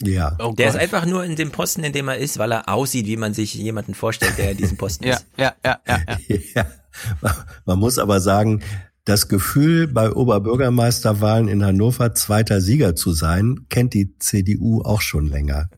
Ja. 0.03 0.37
Oh 0.39 0.53
der 0.53 0.69
ist 0.69 0.77
einfach 0.77 1.07
nur 1.07 1.25
in 1.25 1.37
dem 1.37 1.51
Posten, 1.51 1.85
in 1.85 1.95
dem 1.95 2.09
er 2.09 2.19
ist, 2.19 2.39
weil 2.39 2.53
er 2.53 2.69
aussieht, 2.69 3.07
wie 3.07 3.17
man 3.17 3.33
sich 3.33 3.55
jemanden 3.55 3.95
vorstellt, 3.95 4.37
der 4.37 4.51
in 4.51 4.59
diesem 4.59 4.77
Posten 4.77 5.07
ja, 5.07 5.15
ist. 5.15 5.27
Ja, 5.39 5.55
ja, 5.65 5.81
ja, 5.89 6.01
ja. 6.07 6.37
ja. 6.55 6.67
Man 7.65 7.79
muss 7.79 7.99
aber 7.99 8.21
sagen, 8.21 8.63
das 9.09 9.29
Gefühl, 9.29 9.87
bei 9.87 10.13
Oberbürgermeisterwahlen 10.13 11.49
in 11.49 11.65
Hannover 11.65 12.15
zweiter 12.15 12.61
Sieger 12.61 12.95
zu 12.95 13.13
sein, 13.13 13.67
kennt 13.71 13.95
die 13.95 14.19
CDU 14.19 14.83
auch 14.83 15.01
schon 15.01 15.29
länger. 15.29 15.71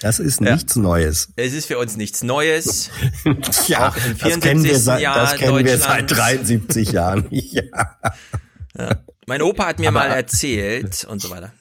Das 0.00 0.18
ist 0.18 0.40
ja. 0.42 0.52
nichts 0.52 0.76
Neues. 0.76 1.32
Es 1.36 1.54
ist 1.54 1.64
für 1.64 1.78
uns 1.78 1.96
nichts 1.96 2.22
Neues. 2.22 2.90
ja, 3.68 3.88
auch 3.88 3.96
in 3.96 4.16
74 4.16 4.20
das 4.20 4.40
kennen 4.40 4.64
wir 4.64 4.78
seit, 4.78 5.00
Jahr 5.00 5.16
das 5.16 5.36
kennen 5.36 5.64
wir 5.64 5.78
seit 5.78 6.10
73 6.10 6.92
Jahren. 6.92 7.26
ja. 7.30 7.62
ja. 8.76 8.96
Mein 9.26 9.40
Opa 9.40 9.68
hat 9.68 9.78
mir 9.78 9.88
aber, 9.88 10.00
mal 10.00 10.08
erzählt 10.08 11.04
und 11.04 11.22
so 11.22 11.30
weiter. 11.30 11.54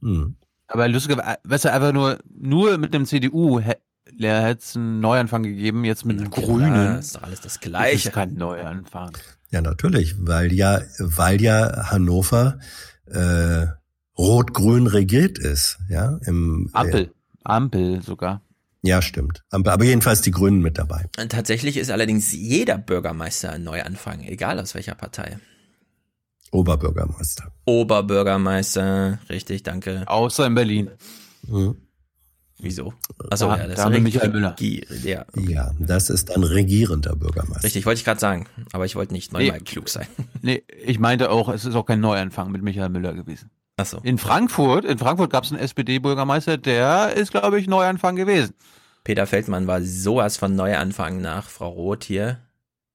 Hm. 0.00 0.34
Aber 0.66 0.88
lustigerweise, 0.88 1.38
weißt 1.44 1.66
du, 1.66 1.72
einfach 1.72 1.92
nur, 1.92 2.18
nur 2.36 2.78
mit 2.78 2.94
dem 2.94 3.06
CDU 3.06 3.60
hätte 3.60 3.78
es 4.58 4.74
einen 4.74 4.98
Neuanfang 4.98 5.44
gegeben, 5.44 5.84
jetzt 5.84 6.04
mit 6.04 6.18
einem 6.18 6.30
Grünen. 6.30 6.96
Das 6.96 7.06
ist 7.06 7.16
doch 7.16 7.22
alles 7.22 7.40
das 7.42 7.60
Gleiche. 7.60 7.94
Das 7.94 8.04
ist 8.06 8.12
kein 8.12 8.34
Neuanfang. 8.34 9.12
Ja, 9.54 9.60
natürlich, 9.60 10.16
weil 10.18 10.52
ja, 10.52 10.80
weil 10.98 11.40
ja 11.40 11.88
Hannover 11.92 12.58
äh, 13.06 13.66
rot-grün 14.18 14.88
regiert 14.88 15.38
ist, 15.38 15.78
ja. 15.88 16.18
Im, 16.26 16.70
Ampel, 16.72 17.02
äh, 17.02 17.08
Ampel 17.44 18.02
sogar. 18.02 18.42
Ja, 18.82 19.00
stimmt. 19.00 19.44
Aber 19.52 19.84
jedenfalls 19.84 20.22
die 20.22 20.32
Grünen 20.32 20.60
mit 20.60 20.76
dabei. 20.76 21.04
Und 21.20 21.30
tatsächlich 21.30 21.76
ist 21.76 21.92
allerdings 21.92 22.32
jeder 22.32 22.78
Bürgermeister 22.78 23.52
ein 23.52 23.62
Neuanfang, 23.62 24.24
egal 24.24 24.58
aus 24.58 24.74
welcher 24.74 24.96
Partei. 24.96 25.38
Oberbürgermeister. 26.50 27.52
Oberbürgermeister, 27.64 29.20
richtig, 29.28 29.62
danke. 29.62 30.02
Außer 30.06 30.48
in 30.48 30.56
Berlin. 30.56 30.90
Mhm. 31.46 31.76
Wieso? 32.64 32.94
Achso, 33.30 33.50
ah, 33.50 33.58
ja, 33.58 33.66
das 33.66 33.76
da 33.76 33.90
ist 33.90 34.00
Michael 34.00 34.30
Müller. 34.30 34.56
Ja, 34.58 35.26
okay. 35.28 35.52
ja, 35.52 35.70
das 35.78 36.08
ist 36.08 36.34
ein 36.34 36.42
regierender 36.42 37.14
Bürgermeister. 37.14 37.62
Richtig, 37.62 37.84
wollte 37.84 37.98
ich 37.98 38.04
gerade 38.04 38.18
sagen, 38.18 38.46
aber 38.72 38.86
ich 38.86 38.96
wollte 38.96 39.12
nicht 39.12 39.34
neunmal 39.34 39.58
nee, 39.58 39.64
klug 39.64 39.88
sein. 39.88 40.06
Nee, 40.42 40.62
ich 40.82 40.98
meinte 40.98 41.30
auch, 41.30 41.48
es 41.50 41.64
ist 41.64 41.74
auch 41.74 41.84
kein 41.84 42.00
Neuanfang 42.00 42.50
mit 42.50 42.62
Michael 42.62 42.88
Müller 42.88 43.12
gewesen. 43.12 43.50
Achso. 43.76 43.98
In 44.02 44.18
Frankfurt, 44.18 44.84
in 44.84 44.98
Frankfurt 44.98 45.30
gab 45.30 45.44
es 45.44 45.52
einen 45.52 45.60
SPD-Bürgermeister, 45.60 46.56
der 46.56 47.14
ist, 47.14 47.32
glaube 47.32 47.60
ich, 47.60 47.66
Neuanfang 47.66 48.16
gewesen. 48.16 48.54
Peter 49.04 49.26
Feldmann 49.26 49.66
war 49.66 49.82
sowas 49.82 50.38
von 50.38 50.54
Neuanfang 50.54 51.20
nach 51.20 51.48
Frau 51.48 51.68
Roth 51.68 52.04
hier. 52.04 52.40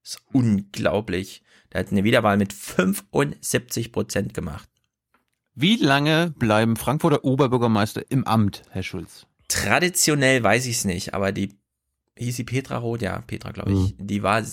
Das 0.01 0.13
ist 0.13 0.21
unglaublich. 0.33 1.43
Der 1.71 1.81
hat 1.81 1.91
eine 1.91 2.03
Wiederwahl 2.03 2.37
mit 2.37 2.53
75 2.53 3.91
Prozent 3.91 4.33
gemacht. 4.33 4.67
Wie 5.53 5.75
lange 5.75 6.33
bleiben 6.37 6.77
Frankfurter 6.77 7.25
Oberbürgermeister 7.25 8.03
im 8.09 8.25
Amt, 8.25 8.63
Herr 8.69 8.81
Schulz? 8.81 9.27
Traditionell 9.49 10.41
weiß 10.43 10.65
ich 10.67 10.77
es 10.77 10.85
nicht, 10.85 11.13
aber 11.13 11.33
die 11.33 11.59
hieß 12.17 12.37
sie 12.37 12.43
Petra 12.43 12.77
Roth, 12.77 13.01
ja, 13.01 13.19
Petra, 13.19 13.51
glaube 13.51 13.73
ich. 13.73 13.97
Mhm. 13.97 14.07
Die 14.07 14.23
war 14.23 14.43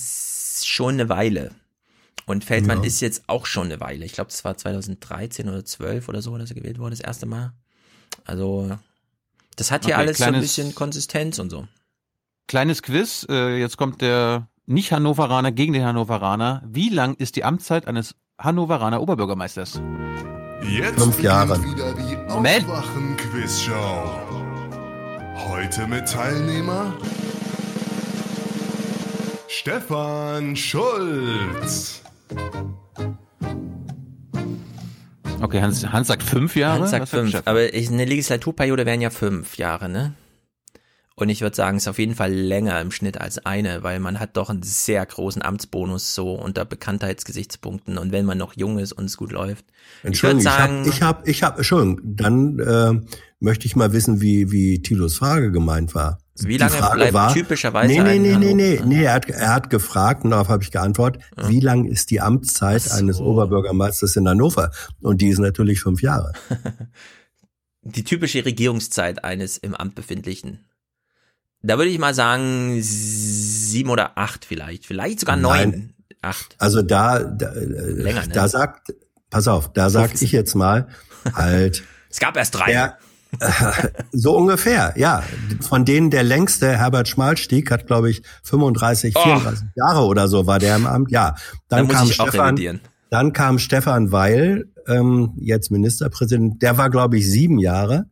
schon 0.62 0.94
eine 0.94 1.08
Weile. 1.08 1.52
Und 2.24 2.44
Feldmann 2.44 2.78
ja. 2.80 2.86
ist 2.86 3.00
jetzt 3.00 3.24
auch 3.28 3.46
schon 3.46 3.66
eine 3.66 3.78
Weile. 3.78 4.04
Ich 4.04 4.12
glaube, 4.12 4.30
das 4.30 4.44
war 4.44 4.56
2013 4.56 5.48
oder 5.48 5.64
12 5.64 6.08
oder 6.08 6.22
so, 6.22 6.36
dass 6.36 6.50
er 6.50 6.56
gewählt 6.56 6.78
wurde, 6.80 6.90
das 6.90 7.00
erste 7.00 7.26
Mal. 7.26 7.52
Also, 8.24 8.76
das 9.54 9.70
hat 9.70 9.84
hier 9.84 9.94
okay, 9.94 10.02
alles 10.02 10.16
kleines, 10.16 10.32
so 10.34 10.36
ein 10.38 10.42
bisschen 10.42 10.74
Konsistenz 10.74 11.38
und 11.38 11.50
so. 11.50 11.68
Kleines 12.48 12.82
Quiz. 12.82 13.26
Äh, 13.28 13.58
jetzt 13.58 13.76
kommt 13.76 14.00
der 14.00 14.48
nicht-Hannoveraner 14.66 15.52
gegen 15.52 15.72
den 15.72 15.84
Hannoveraner. 15.84 16.62
Wie 16.66 16.88
lang 16.88 17.14
ist 17.14 17.36
die 17.36 17.44
Amtszeit 17.44 17.86
eines 17.86 18.16
Hannoveraner 18.38 19.00
Oberbürgermeisters? 19.00 19.80
Jetzt 20.68 21.00
Fünf 21.00 21.22
Jahre. 21.22 21.62
wieder 21.62 21.92
die 21.94 22.16
Aufwachen-Quizshow. 22.28 24.25
Heute 25.36 25.86
mit 25.86 26.08
Teilnehmer 26.08 26.96
Stefan 29.48 30.56
Schulz. 30.56 32.02
Okay, 35.40 35.60
Hans, 35.60 35.86
Hans 35.86 36.08
sagt 36.08 36.22
fünf 36.22 36.56
Jahre. 36.56 36.80
Hans 36.80 36.90
sagt 36.90 37.08
fünf, 37.08 37.42
aber 37.44 37.74
ich, 37.74 37.90
eine 37.90 38.04
Legislaturperiode 38.04 38.86
wären 38.86 39.00
ja 39.00 39.10
fünf 39.10 39.58
Jahre, 39.58 39.88
ne? 39.88 40.14
Und 41.18 41.30
ich 41.30 41.40
würde 41.40 41.56
sagen, 41.56 41.78
es 41.78 41.84
ist 41.84 41.88
auf 41.88 41.98
jeden 41.98 42.14
Fall 42.14 42.30
länger 42.30 42.78
im 42.82 42.90
Schnitt 42.90 43.18
als 43.18 43.44
eine, 43.46 43.82
weil 43.82 44.00
man 44.00 44.20
hat 44.20 44.36
doch 44.36 44.50
einen 44.50 44.62
sehr 44.62 45.04
großen 45.04 45.40
Amtsbonus 45.40 46.14
so 46.14 46.34
unter 46.34 46.66
Bekanntheitsgesichtspunkten 46.66 47.96
und 47.96 48.12
wenn 48.12 48.26
man 48.26 48.36
noch 48.36 48.54
jung 48.54 48.78
ist 48.78 48.92
und 48.92 49.06
es 49.06 49.16
gut 49.16 49.32
läuft. 49.32 49.64
Entschuldigung, 50.02 50.40
ich, 50.40 50.44
sagen, 50.44 50.84
ich 50.86 51.00
habe, 51.00 51.30
ich 51.30 51.42
habe, 51.42 51.52
hab, 51.52 51.58
Entschuldigung, 51.58 52.00
dann 52.04 52.58
äh, 52.58 53.00
möchte 53.40 53.66
ich 53.66 53.76
mal 53.76 53.92
wissen, 53.92 54.20
wie 54.20 54.50
wie 54.50 54.82
Tilos 54.82 55.16
Frage 55.16 55.50
gemeint 55.50 55.94
war. 55.94 56.18
Wie 56.38 56.58
lange 56.58 56.76
bleibt 56.76 57.14
war, 57.14 57.32
typischerweise 57.32 57.92
Nee, 57.92 58.00
nee, 58.00 58.18
nee, 58.18 58.36
nee, 58.36 58.54
nee, 58.54 58.80
nee, 58.84 59.04
er 59.04 59.14
hat, 59.14 59.28
er 59.30 59.54
hat 59.54 59.70
gefragt 59.70 60.24
und 60.24 60.32
darauf 60.32 60.48
habe 60.48 60.62
ich 60.62 60.70
geantwortet, 60.70 61.22
ja. 61.36 61.48
wie 61.48 61.60
lang 61.60 61.86
ist 61.86 62.10
die 62.10 62.20
Amtszeit 62.20 62.82
so. 62.82 62.94
eines 62.94 63.20
Oberbürgermeisters 63.20 64.16
in 64.16 64.28
Hannover? 64.28 64.70
Und 65.00 65.22
die 65.22 65.28
ist 65.28 65.38
natürlich 65.38 65.80
fünf 65.80 66.02
Jahre. 66.02 66.32
die 67.82 68.04
typische 68.04 68.44
Regierungszeit 68.44 69.24
eines 69.24 69.56
im 69.56 69.74
Amt 69.74 69.94
befindlichen. 69.94 70.66
Da 71.62 71.78
würde 71.78 71.90
ich 71.90 71.98
mal 71.98 72.14
sagen 72.14 72.78
sieben 72.82 73.88
oder 73.88 74.18
acht 74.18 74.44
vielleicht, 74.44 74.84
vielleicht 74.84 75.20
sogar 75.20 75.36
neun. 75.36 75.70
Nein. 75.70 75.92
Acht. 76.22 76.56
Also 76.58 76.82
da, 76.82 77.20
da, 77.20 77.52
Länger, 77.54 78.26
ne? 78.26 78.32
da 78.32 78.48
sagt, 78.48 78.92
pass 79.30 79.48
auf, 79.48 79.72
da 79.72 79.90
sag 79.90 80.20
ich 80.20 80.32
jetzt 80.32 80.54
mal, 80.54 80.88
halt. 81.32 81.82
es 82.10 82.18
gab 82.18 82.36
erst 82.36 82.54
drei. 82.54 82.66
Der, 82.72 82.98
so 84.12 84.36
ungefähr, 84.36 84.94
ja. 84.96 85.22
Von 85.60 85.84
denen 85.84 86.10
der 86.10 86.22
längste, 86.22 86.76
Herbert 86.78 87.08
Schmalstieg, 87.08 87.70
hat, 87.70 87.86
glaube 87.86 88.10
ich, 88.10 88.22
35, 88.44 89.14
34 89.16 89.64
oh. 89.64 89.70
Jahre 89.76 90.04
oder 90.06 90.28
so 90.28 90.46
war 90.46 90.58
der 90.58 90.76
im 90.76 90.86
Amt. 90.86 91.10
Ja, 91.10 91.36
dann, 91.68 91.86
dann 91.86 91.96
kam 91.96 92.08
Stefan, 92.08 92.80
dann 93.10 93.32
kam 93.32 93.58
Stefan 93.58 94.12
Weil, 94.12 94.66
ähm, 94.88 95.32
jetzt 95.36 95.70
Ministerpräsident, 95.70 96.62
der 96.62 96.78
war, 96.78 96.90
glaube 96.90 97.18
ich, 97.18 97.30
sieben 97.30 97.58
Jahre. 97.58 98.06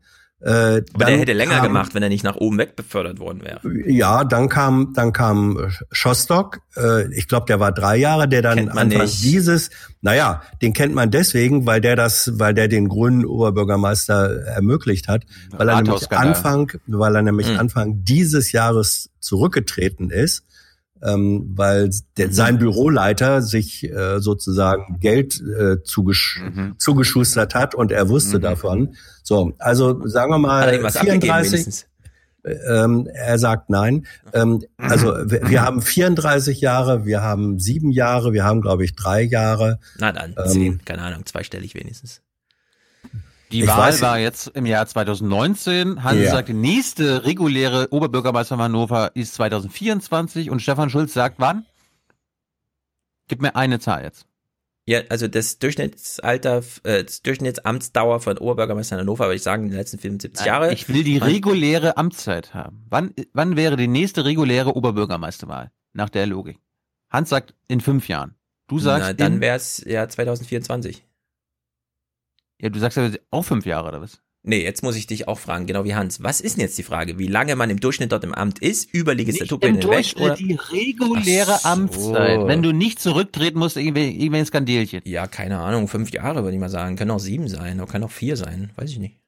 Äh, 0.44 0.82
Aber 0.92 1.06
der 1.06 1.18
hätte 1.18 1.32
länger 1.32 1.56
kam, 1.56 1.68
gemacht, 1.68 1.94
wenn 1.94 2.02
er 2.02 2.10
nicht 2.10 2.23
nach 2.23 2.36
oben 2.36 2.58
weg 2.58 2.76
befördert 2.76 3.18
worden 3.18 3.42
wäre. 3.42 3.60
Ja, 3.90 4.24
dann 4.24 4.50
kam 4.50 4.92
dann 4.94 5.14
kam 5.14 5.73
Schostock. 5.90 6.60
Äh, 6.76 7.10
ich 7.14 7.28
glaube, 7.28 7.47
der 7.47 7.60
war 7.60 7.73
drei 7.73 7.97
Jahre, 7.97 8.28
der 8.28 8.42
dann 8.42 8.68
Anfang 8.68 8.89
nicht. 8.89 9.24
dieses. 9.24 9.70
Naja, 10.02 10.42
den 10.60 10.74
kennt 10.74 10.94
man 10.94 11.10
deswegen, 11.10 11.64
weil 11.64 11.81
der 11.81 11.97
das, 11.97 12.32
weil 12.34 12.52
der 12.52 12.68
den 12.68 12.89
grünen 12.89 13.24
Oberbürgermeister 13.24 14.44
ermöglicht 14.44 15.08
hat, 15.08 15.24
weil 15.50 15.70
er 15.70 15.81
nämlich 15.81 16.12
Anfang, 16.12 16.73
weil 16.86 17.16
er 17.16 17.23
nämlich 17.23 17.50
mhm. 17.50 17.60
Anfang 17.60 18.05
dieses 18.05 18.52
Jahres 18.52 19.08
zurückgetreten 19.20 20.10
ist 20.10 20.44
ähm, 21.05 21.52
weil 21.55 21.91
der, 22.16 22.33
sein 22.33 22.58
Büroleiter 22.58 23.42
sich 23.42 23.84
äh, 23.84 24.20
sozusagen 24.20 24.99
Geld 25.00 25.41
äh, 25.41 25.83
zugesch 25.83 26.42
mhm. 26.42 26.74
zugeschustert 26.78 27.55
hat 27.55 27.74
und 27.74 27.92
er 27.92 28.08
wusste 28.08 28.39
mhm. 28.39 28.42
davon. 28.42 28.97
So, 29.23 29.52
also 29.58 30.07
sagen 30.07 30.31
wir 30.33 30.39
mal 30.39 30.91
34, 30.91 31.86
Ähm, 32.44 33.08
er 33.12 33.39
sagt 33.39 33.70
nein. 33.70 34.07
Ähm, 34.34 34.62
also 34.76 35.07
wir, 35.24 35.49
wir 35.49 35.62
haben 35.62 35.81
34 35.81 36.60
Jahre, 36.60 37.07
wir 37.07 37.23
haben 37.23 37.58
sieben 37.58 37.91
Jahre, 37.91 38.33
wir 38.33 38.44
haben, 38.44 38.60
glaube 38.60 38.84
ich, 38.84 38.94
drei 38.94 39.23
Jahre. 39.23 39.78
Na 39.99 40.12
dann, 40.12 40.34
Ähm, 40.36 40.50
zehn, 40.50 40.84
keine 40.84 41.02
Ahnung, 41.02 41.24
zweistellig 41.24 41.74
wenigstens. 41.74 42.20
Die 43.55 43.60
Ich 43.60 43.68
Wahl 43.68 44.00
war 44.00 44.18
jetzt 44.18 44.49
im 44.49 44.66
Jahr 44.66 44.84
2019. 44.84 46.02
Hansi 46.02 46.24
Ja. 46.24 46.33
sagt, 46.33 46.49
die 46.49 46.55
nächste 46.55 47.24
reguläre 47.24 47.86
Oberbürgermeister 47.92 48.57
von 48.57 48.65
Hannover 48.65 49.12
ist 49.15 49.34
2024 49.34 50.50
und 50.50 50.60
Stefan 50.60 50.91
Schulz 50.91 51.15
sagt 51.15 51.36
wann? 51.39 51.65
Gib 53.28 53.41
mir 53.41 53.55
eine 53.55 53.78
Zahl 53.78 54.02
jetzt. 54.02 54.26
Ja, 54.86 55.02
also 55.08 55.28
das 55.28 55.60
Durchschnittsalter, 55.60 56.65
äh, 56.83 57.05
das 57.05 57.23
Durchschnittsamtsdauer 57.23 58.18
von 58.18 58.39
Oberbürgermeister 58.39 58.97
Hannover, 58.99 59.26
würde 59.26 59.36
ich 59.36 59.44
sagen, 59.44 59.66
in 59.66 59.70
den 59.70 59.78
letzten 59.78 60.00
75 60.00 60.44
Jahre. 60.44 60.73
Ich 60.73 60.89
will 60.89 61.05
die 61.05 61.18
reguläre 61.18 61.97
Amtszeit 61.97 62.55
haben. 62.55 62.84
Wann, 62.91 63.15
wann 63.34 63.55
wäre 63.55 63.76
die 63.76 63.86
nächste 63.86 64.24
reguläre 64.24 64.74
Oberbürgermeisterwahl? 64.74 65.70
Nach 65.92 66.10
der 66.10 66.26
Logik. 66.26 66.58
Hans 67.08 67.28
sagt 67.28 67.55
in 67.68 67.81
fünf 67.81 68.08
Jahren. 68.08 68.34
Du 68.66 68.81
sagst 68.81 69.07
Na, 69.07 69.12
dann 69.12 69.41
wäre 69.41 69.57
es 69.57 69.81
ja 69.86 70.08
2024. 70.08 71.05
ja, 72.65 72.70
du 72.70 72.81
sagst 72.81 72.97
ja 72.97 73.10
auch 73.31 73.43
fünf 73.43 73.67
Jahre 73.67 73.89
oder 73.89 74.01
was? 74.01 74.23
Nee, 74.43 74.62
jetzt 74.62 74.83
muss 74.83 74.97
ich 74.97 75.07
dich 75.07 75.28
auch 75.28 75.39
fragen, 75.39 75.67
genau 75.67 75.84
wie 75.84 75.94
Hans. 75.94 76.23
Was 76.23 76.41
ist 76.41 76.57
denn 76.57 76.62
jetzt 76.62 76.78
die 76.78 76.83
Frage? 76.83 77.18
Wie 77.18 77.26
lange 77.26 77.57
man 77.57 77.68
im 77.68 77.78
Durchschnitt 77.78 78.10
dort 78.10 78.25
im 78.25 78.34
Amt 78.34 78.59
ist? 78.59 78.93
Über 78.93 79.12
Im 79.12 79.18
Legislaturperiode 79.18 79.81
hinweg? 79.81 79.93
Durchschnitt 79.93 80.25
Oder? 80.25 80.36
die 80.36 80.55
reguläre 80.55 81.59
so. 81.59 81.68
Amtszeit. 81.68 82.47
Wenn 82.47 82.62
du 82.62 82.73
nicht 82.73 83.01
zurücktreten 83.01 83.59
musst, 83.59 83.76
irgendwie, 83.76 84.09
irgendwie 84.18 84.39
ein 84.39 84.47
Skandelchen. 84.47 85.02
Ja, 85.05 85.26
keine 85.26 85.59
Ahnung, 85.59 85.89
fünf 85.89 86.10
Jahre 86.10 86.43
würde 86.43 86.55
ich 86.55 86.60
mal 86.60 86.70
sagen. 86.70 86.97
Können 86.97 87.10
auch 87.10 87.20
sieben 87.20 87.49
sein, 87.49 87.81
oder 87.81 87.91
kann 87.91 88.02
auch 88.02 88.10
vier 88.10 88.36
sein, 88.39 88.70
weiß 88.76 88.91
ich 88.91 88.99
nicht. 88.99 89.20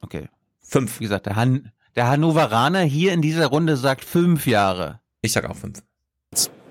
Okay. 0.00 0.28
Fünf. 0.60 1.00
Wie 1.00 1.04
gesagt, 1.04 1.26
der, 1.26 1.36
Han 1.36 1.70
der 1.96 2.08
Hannoveraner 2.08 2.80
hier 2.80 3.12
in 3.12 3.20
dieser 3.20 3.46
Runde 3.46 3.76
sagt 3.76 4.04
fünf 4.04 4.46
Jahre. 4.46 5.00
Ich 5.20 5.32
sag 5.32 5.44
auch 5.44 5.56
fünf. 5.56 5.82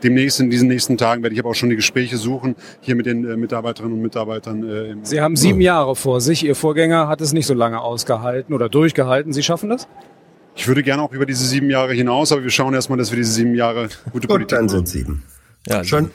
Demnächst 0.03 0.39
in 0.39 0.49
diesen 0.49 0.69
nächsten 0.69 0.97
Tagen 0.97 1.23
werde 1.23 1.33
ich 1.33 1.39
aber 1.41 1.49
auch 1.49 1.55
schon 1.55 1.69
die 1.69 1.75
Gespräche 1.75 2.15
suchen, 2.17 2.55
hier 2.79 2.95
mit 2.95 3.05
den 3.05 3.29
äh, 3.29 3.35
Mitarbeiterinnen 3.35 3.97
und 3.97 4.01
Mitarbeitern. 4.01 4.63
Äh, 4.63 4.91
im 4.91 5.03
Sie 5.05 5.19
haben 5.19 5.35
sieben 5.35 5.59
Jahre 5.59 5.95
vor 5.95 6.21
sich. 6.21 6.45
Ihr 6.45 6.55
Vorgänger 6.55 7.07
hat 7.09 7.19
es 7.19 7.33
nicht 7.33 7.45
so 7.45 7.53
lange 7.53 7.81
ausgehalten 7.81 8.53
oder 8.53 8.69
durchgehalten. 8.69 9.33
Sie 9.33 9.43
schaffen 9.43 9.69
das? 9.69 9.88
Ich 10.55 10.67
würde 10.67 10.83
gerne 10.83 11.01
auch 11.01 11.11
über 11.11 11.25
diese 11.25 11.45
sieben 11.45 11.69
Jahre 11.69 11.93
hinaus, 11.93 12.31
aber 12.31 12.43
wir 12.43 12.49
schauen 12.49 12.73
erstmal, 12.73 12.97
dass 12.97 13.11
wir 13.11 13.17
diese 13.17 13.31
sieben 13.31 13.55
Jahre 13.55 13.89
gute 14.11 14.27
Politik 14.27 14.49
dann 14.57 14.65
machen. 14.65 14.85
sind 14.85 14.88
sieben. 14.88 15.23
Ja, 15.67 15.83
Schon. 15.83 16.11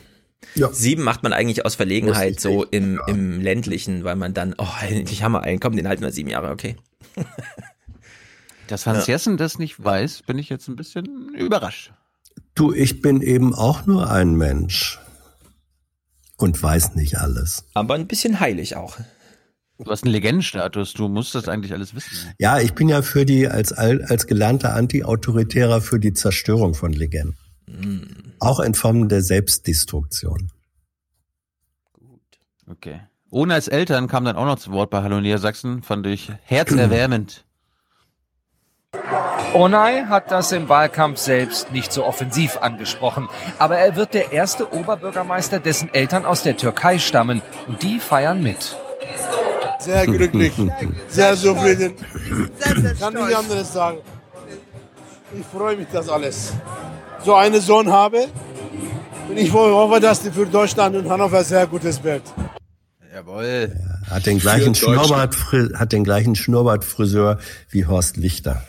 Ja. 0.54 0.70
Sieben 0.72 1.02
macht 1.02 1.22
man 1.22 1.32
eigentlich 1.32 1.64
aus 1.64 1.74
Verlegenheit 1.74 2.40
so 2.40 2.64
im, 2.64 3.00
im 3.06 3.40
ländlichen, 3.40 4.04
weil 4.04 4.16
man 4.16 4.34
dann, 4.34 4.54
oh, 4.58 4.66
endlich 4.88 5.22
haben 5.22 5.32
wir 5.32 5.42
einen, 5.42 5.58
komm, 5.60 5.74
den 5.76 5.88
halten 5.88 6.02
wir 6.02 6.12
sieben 6.12 6.28
Jahre, 6.30 6.50
okay. 6.50 6.76
Dass 8.68 8.86
Hans 8.86 9.06
Ja. 9.06 9.14
Jessen 9.14 9.36
das 9.36 9.58
nicht 9.58 9.82
weiß, 9.82 10.22
bin 10.22 10.38
ich 10.38 10.48
jetzt 10.48 10.68
ein 10.68 10.76
bisschen 10.76 11.34
überrascht. 11.34 11.92
Du, 12.54 12.72
ich 12.72 13.00
bin 13.02 13.20
eben 13.20 13.54
auch 13.54 13.86
nur 13.86 14.10
ein 14.10 14.34
Mensch 14.34 15.00
und 16.36 16.62
weiß 16.62 16.94
nicht 16.94 17.18
alles. 17.18 17.64
Aber 17.74 17.94
ein 17.94 18.06
bisschen 18.06 18.38
heilig 18.40 18.76
auch. 18.76 18.96
Du 19.78 19.90
hast 19.90 20.04
einen 20.04 20.12
Legendenstatus, 20.12 20.92
du 20.92 21.08
musst 21.08 21.34
das 21.34 21.48
eigentlich 21.48 21.72
alles 21.72 21.96
wissen. 21.96 22.32
Ja, 22.38 22.60
ich 22.60 22.74
bin 22.74 22.88
ja 22.88 23.02
für 23.02 23.26
die 23.26 23.48
als 23.48 23.72
al- 23.72 24.04
als 24.04 24.28
gelernter 24.28 24.74
Anti-Autoritärer 24.74 25.80
für 25.80 25.98
die 25.98 26.12
Zerstörung 26.12 26.74
von 26.74 26.92
Legenden. 26.92 27.36
Auch 28.38 28.60
in 28.60 28.74
Form 28.74 29.08
der 29.08 29.22
Selbstdestruktion. 29.22 30.52
Okay. 32.70 33.00
Ohne 33.30 33.54
als 33.54 33.66
Eltern 33.66 34.06
kam 34.06 34.24
dann 34.24 34.36
auch 34.36 34.44
noch 34.44 34.60
zu 34.60 34.70
Wort 34.70 34.90
bei 34.90 35.02
Hallo 35.02 35.20
Niedersachsen, 35.20 35.82
fand 35.82 36.06
ich 36.06 36.30
herzerwärmend. 36.44 37.43
Onay 39.54 40.04
hat 40.08 40.30
das 40.30 40.50
im 40.52 40.68
Wahlkampf 40.68 41.18
selbst 41.18 41.70
nicht 41.70 41.92
so 41.92 42.04
offensiv 42.04 42.58
angesprochen. 42.60 43.28
Aber 43.58 43.78
er 43.78 43.94
wird 43.96 44.14
der 44.14 44.32
erste 44.32 44.72
Oberbürgermeister, 44.72 45.60
dessen 45.60 45.92
Eltern 45.94 46.24
aus 46.24 46.42
der 46.42 46.56
Türkei 46.56 46.98
stammen. 46.98 47.40
Und 47.68 47.82
die 47.82 48.00
feiern 48.00 48.42
mit. 48.42 48.76
Sehr 49.78 50.06
glücklich, 50.06 50.52
sehr 51.08 51.36
zufrieden. 51.36 51.94
Kann 52.98 53.14
nicht 53.14 53.36
anderes 53.36 53.72
sagen. 53.72 53.98
Ich 55.38 55.46
freue 55.46 55.76
mich, 55.76 55.88
das 55.92 56.08
alles. 56.08 56.52
So 57.24 57.34
einen 57.34 57.60
Sohn 57.60 57.92
habe. 57.92 58.28
Und 59.28 59.36
ich 59.36 59.52
hoffe, 59.52 60.00
dass 60.00 60.22
die 60.22 60.30
für 60.30 60.46
Deutschland 60.46 60.96
und 60.96 61.08
Hannover 61.08 61.44
sehr 61.44 61.66
gutes 61.66 62.02
wird. 62.02 62.22
Jawohl. 63.14 63.72
Hat 64.10 64.26
den 64.26 64.38
gleichen. 64.38 64.74
Schnurrbart, 64.74 65.36
hat 65.74 65.92
den 65.92 66.04
gleichen 66.04 66.34
Schnurrbartfriseur 66.34 67.38
wie 67.70 67.86
Horst 67.86 68.16
Lichter. 68.16 68.62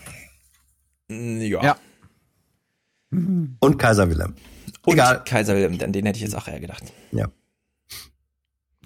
Ja. 1.09 1.63
Ja. 1.63 1.77
Und 3.11 3.77
Kaiser 3.77 4.09
Wilhelm. 4.09 4.35
Und 4.85 4.93
Egal. 4.93 5.23
Kaiser 5.23 5.55
Wilhelm, 5.55 5.79
an 5.81 5.93
den 5.93 6.05
hätte 6.05 6.17
ich 6.17 6.23
jetzt 6.23 6.35
auch 6.35 6.47
eher 6.47 6.59
gedacht. 6.59 6.83
Ja. 7.11 7.27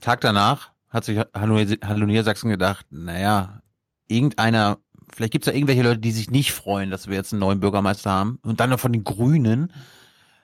Tag 0.01 0.21
danach 0.21 0.71
hat 0.89 1.05
sich 1.05 1.19
Hallo, 1.33 2.05
Niedersachsen 2.05 2.49
gedacht, 2.49 2.85
naja, 2.89 3.61
irgendeiner, 4.07 4.79
vielleicht 5.13 5.33
gibt's 5.33 5.47
ja 5.47 5.53
irgendwelche 5.53 5.83
Leute, 5.83 5.99
die 5.99 6.11
sich 6.11 6.29
nicht 6.31 6.51
freuen, 6.51 6.89
dass 6.89 7.07
wir 7.07 7.15
jetzt 7.15 7.33
einen 7.33 7.41
neuen 7.41 7.59
Bürgermeister 7.59 8.09
haben. 8.09 8.39
Und 8.43 8.59
dann 8.59 8.69
noch 8.69 8.79
von 8.79 8.93
den 8.93 9.03
Grünen. 9.03 9.71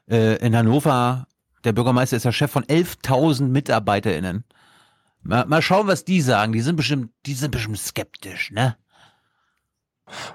Äh, 0.07 0.35
in 0.45 0.55
Hannover, 0.55 1.27
der 1.63 1.73
Bürgermeister 1.73 2.15
ist 2.15 2.25
ja 2.25 2.31
Chef 2.31 2.51
von 2.51 2.63
11.000 2.63 3.47
MitarbeiterInnen. 3.47 4.43
Mal, 5.23 5.45
mal 5.47 5.61
schauen, 5.63 5.87
was 5.87 6.05
die 6.05 6.21
sagen. 6.21 6.53
Die 6.53 6.61
sind 6.61 6.75
bestimmt, 6.75 7.11
die 7.25 7.33
sind 7.33 7.51
bestimmt 7.51 7.79
skeptisch, 7.79 8.51
ne? 8.51 8.77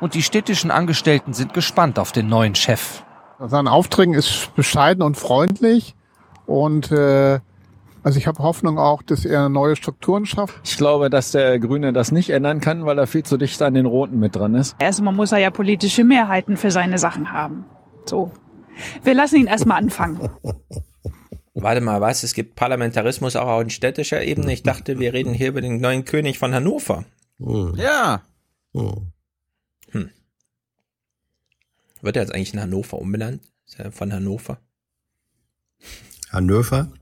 Und 0.00 0.14
die 0.14 0.22
städtischen 0.22 0.70
Angestellten 0.70 1.32
sind 1.32 1.54
gespannt 1.54 1.98
auf 1.98 2.12
den 2.12 2.28
neuen 2.28 2.54
Chef. 2.54 3.02
Sein 3.38 3.68
Auftreten 3.68 4.14
ist 4.14 4.54
bescheiden 4.54 5.02
und 5.02 5.16
freundlich 5.16 5.94
und 6.46 6.92
äh, 6.92 7.40
also 8.02 8.18
ich 8.18 8.26
habe 8.26 8.42
Hoffnung 8.42 8.78
auch, 8.78 9.02
dass 9.02 9.24
er 9.24 9.48
neue 9.48 9.76
Strukturen 9.76 10.26
schafft. 10.26 10.60
Ich 10.64 10.76
glaube, 10.76 11.10
dass 11.10 11.32
der 11.32 11.58
Grüne 11.58 11.92
das 11.92 12.12
nicht 12.12 12.30
ändern 12.30 12.60
kann, 12.60 12.86
weil 12.86 12.98
er 12.98 13.06
viel 13.06 13.22
zu 13.22 13.36
dicht 13.36 13.60
an 13.62 13.74
den 13.74 13.86
Roten 13.86 14.18
mit 14.18 14.36
dran 14.36 14.54
ist. 14.54 14.76
Erstmal 14.78 15.12
muss 15.12 15.32
er 15.32 15.38
ja 15.38 15.50
politische 15.50 16.04
Mehrheiten 16.04 16.56
für 16.56 16.70
seine 16.70 16.98
Sachen 16.98 17.32
haben. 17.32 17.66
So. 18.06 18.32
Wir 19.02 19.14
lassen 19.14 19.36
ihn 19.36 19.46
erstmal 19.46 19.78
anfangen. 19.78 20.30
Warte 21.54 21.80
mal, 21.82 22.00
was? 22.00 22.22
Es 22.22 22.32
gibt 22.32 22.56
Parlamentarismus 22.56 23.36
auch 23.36 23.48
auf 23.48 23.70
städtischer 23.70 24.22
Ebene. 24.22 24.52
Ich 24.52 24.62
dachte, 24.62 24.98
wir 24.98 25.12
reden 25.12 25.34
hier 25.34 25.48
über 25.48 25.60
den 25.60 25.80
neuen 25.80 26.04
König 26.04 26.38
von 26.38 26.54
Hannover. 26.54 27.04
Ja. 27.38 28.22
Hm. 28.72 29.12
Wird 32.02 32.16
er 32.16 32.22
jetzt 32.22 32.34
eigentlich 32.34 32.54
in 32.54 32.60
Hannover 32.60 32.98
umbenannt? 32.98 33.42
Ist 33.66 33.78
er 33.78 33.92
von 33.92 34.12
Hannover? 34.12 34.60
Hannover. 36.30 36.92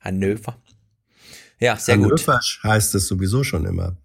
Hannover. 0.00 0.62
Ja, 1.60 1.76
sehr 1.76 1.96
gut. 1.96 2.06
Hannoversch 2.06 2.62
heißt 2.62 2.94
es 2.94 3.06
sowieso 3.06 3.44
schon 3.44 3.64
immer. 3.64 3.96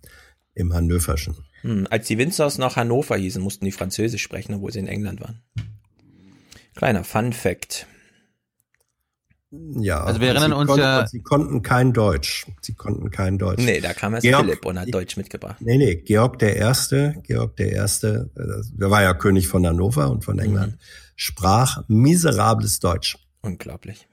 Im 0.53 0.73
Hannoverschen. 0.73 1.35
Hm, 1.61 1.87
als 1.89 2.07
die 2.07 2.17
Windsors 2.17 2.57
noch 2.57 2.75
Hannover 2.75 3.17
hießen, 3.17 3.41
mussten 3.41 3.65
die 3.65 3.71
Französisch 3.71 4.21
sprechen, 4.21 4.55
obwohl 4.55 4.71
sie 4.71 4.79
in 4.79 4.87
England 4.87 5.21
waren. 5.21 5.41
Kleiner 6.75 7.03
Fun 7.03 7.33
Fact. 7.33 7.87
Ja. 9.51 10.03
Also 10.03 10.21
wir 10.21 10.27
erinnern 10.27 10.51
sie 10.51 10.57
uns 10.57 10.67
konnten, 10.67 10.83
ja- 10.83 11.07
Sie 11.07 11.21
konnten 11.21 11.61
kein 11.63 11.91
Deutsch. 11.93 12.45
Sie 12.61 12.73
konnten 12.75 13.09
kein 13.09 13.37
Deutsch. 13.39 13.63
Nee, 13.63 13.79
da 13.81 13.93
kam 13.93 14.13
erst 14.13 14.23
Georg- 14.23 14.45
Philipp 14.45 14.65
und 14.65 14.79
hat 14.79 14.93
Deutsch 14.93 15.17
mitgebracht. 15.17 15.57
Nee, 15.59 15.77
nee, 15.77 15.95
Georg 15.95 16.37
der 16.39 16.55
Erste, 16.55 17.15
Georg 17.23 17.55
der 17.55 17.71
Erste, 17.71 18.29
äh, 18.35 18.63
der 18.77 18.91
war 18.91 19.01
ja 19.01 19.13
König 19.15 19.47
von 19.47 19.65
Hannover 19.65 20.11
und 20.11 20.23
von 20.23 20.37
England, 20.37 20.77
sprach 21.15 21.83
miserables 21.87 22.79
Deutsch. 22.79 23.17
Unglaublich. 23.41 24.07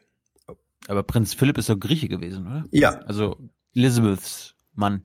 Aber 0.89 1.03
Prinz 1.03 1.35
Philipp 1.35 1.59
ist 1.59 1.69
doch 1.69 1.79
Grieche 1.79 2.09
gewesen, 2.09 2.47
oder? 2.47 2.65
Ja. 2.71 3.01
Also 3.01 3.37
Elizabeths 3.75 4.55
Mann. 4.75 5.03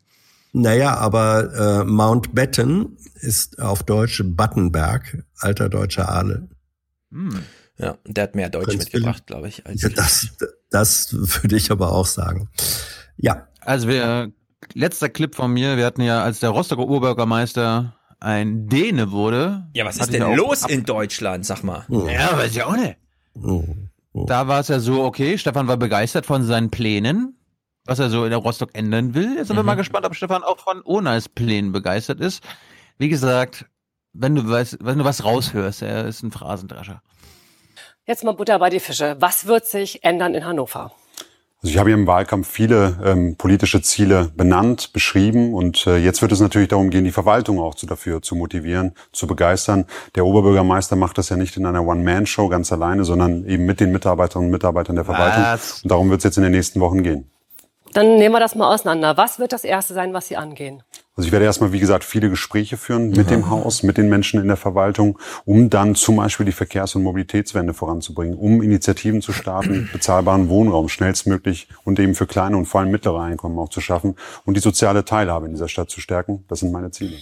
Naja, 0.54 0.96
aber 0.98 1.82
äh, 1.82 1.84
Mountbatten 1.86 2.98
ist 3.16 3.60
auf 3.60 3.84
Deutsch 3.84 4.22
Battenberg, 4.26 5.26
alter 5.40 5.70
deutscher 5.70 6.10
Adel. 6.10 6.50
Hm. 7.12 7.40
Ja, 7.78 7.98
und 8.06 8.16
der 8.18 8.24
hat 8.26 8.36
mehr 8.36 8.50
Deutsch 8.50 8.66
Prinz 8.68 8.84
mitgebracht, 8.86 9.26
glaube 9.26 9.48
ich. 9.48 9.66
Als 9.66 9.82
Ja, 9.82 9.90
das, 9.90 10.28
das 10.70 11.14
würde 11.14 11.56
ich 11.56 11.72
aber 11.72 11.92
auch 11.94 12.06
sagen. 12.06 12.50
Ja. 13.18 13.48
Also 13.62 13.88
wir, 13.88 14.32
letzter 14.74 15.10
Clip 15.10 15.34
von 15.36 15.52
mir, 15.52 15.78
wir 15.78 15.86
hatten 15.86 16.02
ja, 16.02 16.24
als 16.24 16.40
der 16.40 16.50
Rostocker 16.52 16.84
Oberbürgermeister 16.84 17.96
ein 18.20 18.68
Däne 18.68 19.12
wurde. 19.12 19.68
ja, 19.74 19.84
was 19.86 19.98
ist 19.98 20.14
denn 20.14 20.36
los 20.36 20.64
in 20.68 20.84
Deutschland, 20.84 21.46
sag 21.46 21.64
mal? 21.64 21.86
Ja, 21.90 22.38
weiß 22.38 22.52
ich 22.52 22.62
auch 22.64 22.76
nicht. 22.78 22.98
Da 24.14 24.48
war 24.48 24.60
es 24.60 24.68
ja 24.68 24.80
so, 24.80 25.04
okay, 25.04 25.38
Stefan 25.38 25.68
war 25.68 25.78
begeistert 25.78 26.26
von 26.26 26.44
seinen 26.44 26.70
Plänen, 26.70 27.38
was 27.86 27.98
er 28.00 28.10
so 28.10 28.24
in 28.26 28.30
der 28.30 28.40
Rostock 28.40 28.72
ändern 28.74 29.14
will. 29.16 29.36
Jetzt 29.38 29.48
sind 29.48 29.56
wir 29.56 29.64
Mhm. 29.64 29.68
mal 29.68 29.76
gespannt, 29.76 30.06
ob 30.06 30.16
Stefan 30.16 30.44
auch 30.44 30.60
von 30.60 30.82
Onas 30.84 31.30
Plänen 31.30 31.72
begeistert 31.72 32.20
ist. 32.20 32.44
Wie 32.98 33.10
gesagt, 33.10 33.66
wenn 34.14 34.36
du 34.36 34.48
weißt, 34.48 34.80
wenn 34.82 34.98
du 35.00 35.06
was 35.06 35.24
raushörst, 35.24 35.82
er 35.82 36.06
ist 36.06 36.22
ein 36.24 36.32
Phrasendrescher. 36.32 37.02
Jetzt 38.08 38.24
mal 38.24 38.32
Butter 38.32 38.58
bei 38.58 38.72
die 38.72 38.80
Fische. 38.80 39.16
Was 39.20 39.46
wird 39.46 39.68
sich 39.68 40.04
ändern 40.04 40.34
in 40.34 40.44
Hannover? 40.44 40.92
Also 41.62 41.74
ich 41.74 41.78
habe 41.78 41.92
hier 41.92 41.98
im 41.98 42.08
Wahlkampf 42.08 42.50
viele 42.50 42.98
ähm, 43.06 43.36
politische 43.36 43.84
Ziele 43.84 44.32
benannt, 44.36 44.94
beschrieben 44.94 45.54
und 45.54 45.86
äh, 45.86 45.98
jetzt 45.98 46.24
wird 46.24 46.32
es 46.32 46.40
natürlich 46.40 46.70
darum 46.70 46.90
gehen, 46.90 47.04
die 47.04 47.12
Verwaltung 47.12 47.60
auch 47.60 47.76
zu, 47.76 47.86
dafür 47.86 48.24
zu 48.24 48.36
motivieren, 48.36 48.96
zu 49.12 49.28
begeistern. 49.28 49.86
Der 50.16 50.26
Oberbürgermeister 50.26 50.96
macht 50.96 51.20
das 51.20 51.30
ja 51.30 51.36
nicht 51.36 51.56
in 51.58 51.68
einer 51.68 51.86
One-Man-Show 51.86 52.48
ganz 52.48 52.72
alleine, 52.72 53.06
sondern 53.06 53.46
eben 53.46 53.68
mit 53.68 53.80
den 53.80 53.92
Mitarbeiterinnen 53.92 54.48
und 54.48 54.52
Mitarbeitern 54.52 54.96
der 54.96 55.06
Verwaltung. 55.06 55.44
Was? 55.44 55.84
Und 55.84 55.92
darum 55.92 56.10
wird 56.10 56.22
es 56.22 56.24
jetzt 56.24 56.38
in 56.38 56.44
den 56.44 56.54
nächsten 56.54 56.80
Wochen 56.80 57.04
gehen. 57.04 57.30
Dann 57.94 58.18
nehmen 58.18 58.34
wir 58.34 58.40
das 58.40 58.56
mal 58.56 58.74
auseinander. 58.74 59.16
Was 59.18 59.38
wird 59.38 59.54
das 59.54 59.64
Erste 59.64 59.94
sein, 59.94 60.12
was 60.14 60.28
Sie 60.28 60.38
angehen? 60.38 60.82
Also 61.22 61.28
ich 61.28 61.34
werde 61.34 61.46
erstmal, 61.46 61.72
wie 61.72 61.80
gesagt, 61.80 62.04
viele 62.04 62.32
Gespräche 62.32 62.78
führen 62.78 63.12
mit 63.12 63.30
dem 63.30 63.52
Haus, 63.52 63.84
mit 63.84 63.98
den 64.00 64.10
Menschen 64.10 64.42
in 64.42 64.48
der 64.48 64.58
Verwaltung, 64.58 65.20
um 65.46 65.70
dann 65.70 65.94
zum 65.94 66.16
Beispiel 66.16 66.48
die 66.48 66.52
Verkehrs- 66.52 66.96
und 66.96 67.04
Mobilitätswende 67.04 67.76
voranzubringen, 67.76 68.36
um 68.36 68.64
Initiativen 68.64 69.22
zu 69.22 69.32
starten, 69.32 69.88
bezahlbaren 69.94 70.50
Wohnraum 70.50 70.90
schnellstmöglich 70.90 71.68
und 71.84 72.00
eben 72.00 72.16
für 72.16 72.26
kleine 72.26 72.58
und 72.58 72.66
vor 72.66 72.82
allem 72.82 72.90
mittlere 72.90 73.22
Einkommen 73.22 73.60
auch 73.60 73.70
zu 73.70 73.82
schaffen 73.82 74.16
und 74.46 74.58
die 74.58 74.62
soziale 74.62 75.06
Teilhabe 75.06 75.46
in 75.46 75.52
dieser 75.52 75.68
Stadt 75.68 75.92
zu 75.92 76.02
stärken. 76.02 76.44
Das 76.48 76.62
sind 76.62 76.72
meine 76.72 76.90
Ziele. 76.90 77.18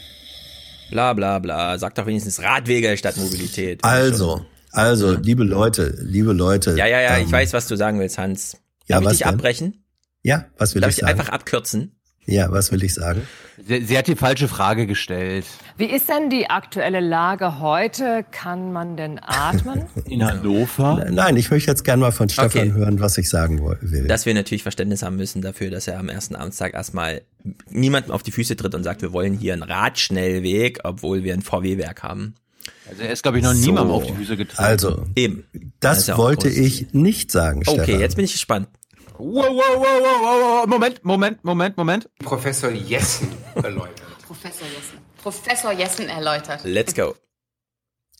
Bla 0.92 1.12
bla 1.12 1.40
bla. 1.40 1.78
Sag 1.78 1.96
doch 1.96 2.06
wenigstens 2.06 2.42
Radwege 2.42 2.96
statt 2.96 3.18
Mobilität. 3.18 3.84
Also, 3.84 4.46
also, 4.72 5.12
liebe 5.12 5.44
Leute, 5.44 5.94
liebe 6.00 6.32
Leute. 6.32 6.78
Ja, 6.78 6.86
ja, 6.86 7.02
ja, 7.02 7.18
ich 7.18 7.26
ähm, 7.26 7.34
weiß, 7.34 7.52
was 7.52 7.68
du 7.68 7.76
sagen 7.76 8.00
willst, 8.00 8.18
Hans. 8.18 8.54
Ja, 8.88 8.96
Darf 8.96 9.02
ich 9.02 9.06
was 9.08 9.12
dich 9.18 9.24
denn? 9.26 9.34
abbrechen? 9.34 9.84
Ja, 10.22 10.46
was 10.58 10.74
will 10.74 10.82
Darf 10.82 10.92
ich 10.92 11.00
ich 11.00 11.02
sagen? 11.02 11.20
einfach 11.20 11.34
abkürzen? 11.34 11.99
Ja, 12.26 12.52
was 12.52 12.72
will 12.72 12.84
ich 12.84 12.94
sagen? 12.94 13.22
Sie, 13.68 13.84
sie 13.84 13.98
hat 13.98 14.08
die 14.08 14.16
falsche 14.16 14.48
Frage 14.48 14.86
gestellt. 14.86 15.46
Wie 15.78 15.86
ist 15.86 16.08
denn 16.10 16.30
die 16.30 16.50
aktuelle 16.50 17.00
Lage 17.00 17.60
heute? 17.60 18.24
Kann 18.32 18.72
man 18.72 18.96
denn 18.98 19.20
atmen? 19.22 19.84
In 20.06 20.24
Hannover? 20.24 21.06
Nein, 21.10 21.38
ich 21.38 21.50
möchte 21.50 21.72
jetzt 21.72 21.84
gerne 21.84 22.02
mal 22.02 22.12
von 22.12 22.30
Stefan 22.30 22.70
Okay. 22.70 22.72
hören, 22.74 23.00
was 23.00 23.18
ich 23.18 23.30
sagen 23.30 23.60
will. 23.82 24.08
Dass 24.08 24.26
wir 24.26 24.34
natürlich 24.36 24.62
Verständnis 24.64 25.02
haben 25.02 25.16
müssen 25.16 25.42
dafür, 25.42 25.72
dass 25.72 25.88
er 25.88 25.98
am 26.00 26.08
ersten 26.10 26.36
Amtstag 26.36 26.74
erstmal 26.76 27.22
niemandem 27.70 28.12
auf 28.12 28.22
die 28.22 28.32
Füße 28.32 28.56
tritt 28.56 28.76
und 28.76 28.84
sagt, 28.84 29.02
wir 29.02 29.12
wollen 29.12 29.34
hier 29.34 29.54
einen 29.54 29.64
Radschnellweg, 29.64 30.80
obwohl 30.84 31.24
wir 31.24 31.34
ein 31.34 31.42
VW-Werk 31.42 32.04
haben. 32.04 32.36
Also 32.90 33.02
er 33.04 33.12
ist, 33.12 33.24
glaube 33.24 33.38
ich, 33.40 33.44
noch 33.44 33.54
niemandem 33.54 33.92
auf 33.96 34.06
die 34.06 34.14
Füße 34.14 34.38
getreten. 34.38 34.62
Also, 34.64 35.06
Eben. 35.16 35.46
das 35.80 36.08
ja 36.08 36.14
auch 36.16 36.20
wollte 36.20 36.50
ich 36.50 36.94
nicht 36.94 37.32
sagen, 37.32 37.64
Okay, 37.66 37.84
Stefan. 37.84 38.00
jetzt 38.02 38.16
bin 38.16 38.26
ich 38.26 38.32
gespannt. 38.34 38.68
Wow, 39.20 39.36
wow, 39.36 39.76
wow, 39.76 40.02
wow, 40.02 40.22
wow, 40.22 40.42
wow. 40.62 40.68
Moment, 40.68 41.04
Moment, 41.04 41.44
Moment, 41.44 41.76
Moment. 41.78 42.10
Professor 42.24 42.72
Jessen 42.72 43.28
erläutert. 43.56 44.02
Professor 44.26 44.66
Jessen. 44.68 45.00
Professor 45.22 45.72
Jessen 45.74 46.08
erläutert. 46.08 46.62
Let's 46.64 46.96
go. 46.96 47.16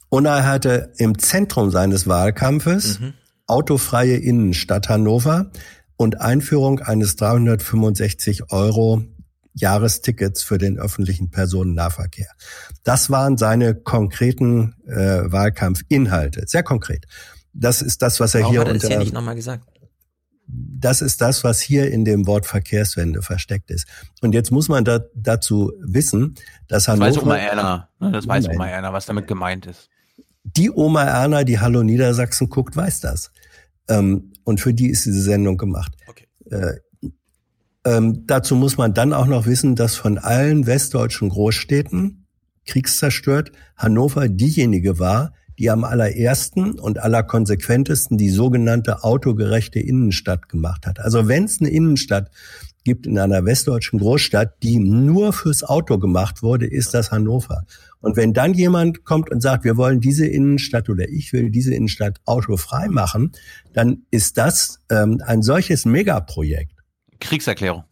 Unai 0.10 0.42
hatte 0.44 0.92
im 0.98 1.18
Zentrum 1.18 1.72
seines 1.72 2.08
Wahlkampfes 2.08 3.00
Mhm. 3.00 3.14
autofreie 3.48 4.18
Innenstadt 4.18 4.90
Hannover 4.90 5.52
und 5.96 6.20
Einführung 6.20 6.80
eines 6.82 7.16
365 7.16 8.52
Euro 8.52 9.02
Jahrestickets 9.54 10.44
für 10.44 10.58
den 10.58 10.78
öffentlichen 10.80 11.32
Personennahverkehr. 11.32 12.30
Das 12.84 13.10
waren 13.10 13.38
seine 13.38 13.74
konkreten 13.76 14.76
äh, 14.86 15.32
Wahlkampfinhalte, 15.32 16.44
sehr 16.46 16.64
konkret. 16.64 17.06
Das 17.54 17.82
ist 17.82 18.02
das, 18.02 18.20
was 18.20 18.36
er 18.36 18.42
Warum 18.42 18.52
hier 18.52 18.60
hat 18.62 18.68
er 18.68 18.74
das 18.74 18.82
hier 18.84 18.90
unter 18.92 19.00
nicht 19.04 19.14
nochmal 19.14 19.36
gesagt? 19.36 19.64
Das 20.52 21.02
ist 21.02 21.22
das, 21.22 21.44
was 21.44 21.62
hier 21.62 21.92
in 21.92 22.06
dem 22.06 22.26
Wort 22.26 22.46
Verkehrswende 22.46 23.22
versteckt 23.22 23.70
ist. 23.70 23.88
Und 24.22 24.34
jetzt 24.34 24.52
muss 24.52 24.68
man 24.70 24.84
da, 24.84 25.02
dazu 25.14 25.72
wissen, 25.80 26.36
dass 26.68 26.86
Das 26.86 26.88
Hannover... 26.88 27.08
weiß 27.08 27.18
Oma 27.24 27.38
Erna. 27.38 27.90
ne? 28.00 28.12
Das 28.12 28.28
weiß. 28.28 28.50
Oma 28.50 28.68
Erna, 28.68 28.94
was 28.94 29.06
damit 29.06 29.28
gemeint 29.28 29.66
ist. 29.66 29.90
Die 30.44 30.72
Oma 30.72 31.04
Erna, 31.04 31.44
die 31.44 31.60
Hallo 31.60 31.84
Niedersachsen 31.84 32.50
guckt, 32.50 32.76
weiß 32.76 33.02
das. 33.02 33.32
Ähm, 33.88 34.34
und 34.44 34.60
für 34.60 34.74
die 34.74 34.90
ist 34.90 35.06
diese 35.06 35.22
Sendung 35.22 35.58
gemacht. 35.58 35.94
Äh, 36.50 36.76
ähm, 37.86 38.26
dazu 38.26 38.56
muss 38.56 38.78
man 38.78 38.94
dann 38.94 39.14
auch 39.14 39.28
noch 39.28 39.46
wissen, 39.46 39.76
dass 39.76 39.96
von 39.96 40.18
allen 40.18 40.66
westdeutschen 40.66 41.30
Großstädten, 41.30 42.26
kriegszerstört, 42.66 43.52
Hannover 43.76 44.28
diejenige 44.28 45.00
war, 45.00 45.34
die 45.60 45.70
am 45.70 45.84
allerersten 45.84 46.80
und 46.80 47.00
allerkonsequentesten 47.00 48.18
die 48.18 48.30
sogenannte 48.30 49.04
autogerechte 49.04 49.80
Innenstadt 49.80 50.48
gemacht 50.48 50.88
hat. 50.88 51.00
Also 51.00 51.28
wenn 51.28 51.44
es 51.44 51.60
eine 51.60 51.70
Innenstadt 51.70 52.32
gibt 52.86 53.06
in 53.06 53.20
einer 53.20 53.44
westdeutschen 53.44 54.00
Großstadt, 54.00 54.64
die 54.64 54.80
nur 54.80 55.34
fürs 55.34 55.64
Auto 55.64 56.00
gemacht 56.00 56.42
wurde, 56.42 56.66
ist 56.66 56.94
das 56.94 57.12
Hannover. 57.12 57.66
Und 58.00 58.16
wenn 58.16 58.34
dann 58.34 58.54
jemand 58.54 59.04
kommt 59.04 59.30
und 59.30 59.42
sagt, 59.42 59.66
wir 59.66 59.76
wollen 59.76 60.00
diese 60.00 60.26
Innenstadt 60.26 60.90
oder 60.90 61.10
ich 61.10 61.34
will 61.34 61.52
diese 61.52 61.74
Innenstadt 61.74 62.22
autofrei 62.26 62.88
machen, 62.88 63.34
dann 63.74 64.04
ist 64.12 64.38
das 64.38 64.80
ähm, 64.90 65.22
ein 65.26 65.42
solches 65.42 65.84
Megaprojekt. 65.84 66.72
Kriegserklärung. 67.20 67.84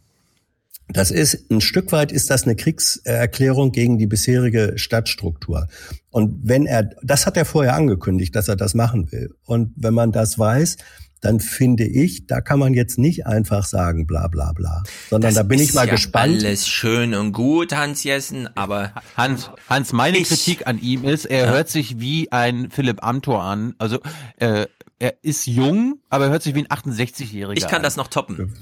Das 0.90 1.12
ist 1.12 1.52
ein 1.52 1.60
Stück 1.62 1.92
weit 1.92 2.12
ist 2.14 2.30
das 2.30 2.44
eine 2.44 2.56
Kriegserklärung 2.56 3.72
gegen 3.72 3.98
die 3.98 4.08
bisherige 4.08 4.74
Stadtstruktur. 4.78 5.68
Und 6.12 6.40
wenn 6.44 6.66
er, 6.66 6.90
das 7.04 7.26
hat 7.26 7.36
er 7.38 7.46
vorher 7.46 7.76
angekündigt, 7.76 8.36
dass 8.36 8.48
er 8.48 8.56
das 8.56 8.74
machen 8.74 9.12
will. 9.12 9.36
Und 9.46 9.74
wenn 9.76 9.94
man 9.94 10.12
das 10.12 10.40
weiß, 10.40 10.78
dann 11.20 11.40
finde 11.40 11.84
ich, 11.84 12.28
da 12.28 12.42
kann 12.42 12.60
man 12.60 12.74
jetzt 12.76 13.00
nicht 13.00 13.26
einfach 13.26 13.66
sagen, 13.66 14.06
bla 14.06 14.28
bla 14.28 14.54
bla, 14.54 14.84
sondern 15.10 15.30
Das 15.30 15.36
da 15.36 15.44
bin 15.44 15.60
ist 15.60 15.70
ich 15.70 15.76
mal 15.76 15.88
ja 15.88 15.92
gespannt. 15.92 16.44
Alles 16.46 16.68
schön 16.68 17.16
und 17.16 17.34
gut, 17.34 17.76
Hans 17.76 18.04
Jessen, 18.04 18.48
aber 18.56 18.94
Hans, 19.16 19.50
Hans, 19.68 19.94
meine 19.94 20.20
Ich- 20.20 20.28
Kritik 20.30 20.68
an 20.68 20.80
ihm 20.80 21.04
ist, 21.06 21.26
er 21.26 21.46
Ja. 21.48 21.52
hört 21.52 21.70
sich 21.70 22.00
wie 22.00 22.32
ein 22.32 22.70
Philipp 22.70 23.04
Amthor 23.04 23.42
an. 23.44 23.74
Also 23.80 24.00
äh, 24.38 24.68
er 25.00 25.16
ist 25.24 25.48
jung, 25.48 26.00
aber 26.10 26.26
er 26.26 26.32
hört 26.32 26.44
sich 26.44 26.54
wie 26.56 26.60
ein 26.60 26.68
68-Jähriger 26.68 27.58
ich 27.58 27.64
kann 27.68 27.78
an. 27.78 27.84
das 27.84 27.98
noch 27.98 28.08
toppen. 28.10 28.54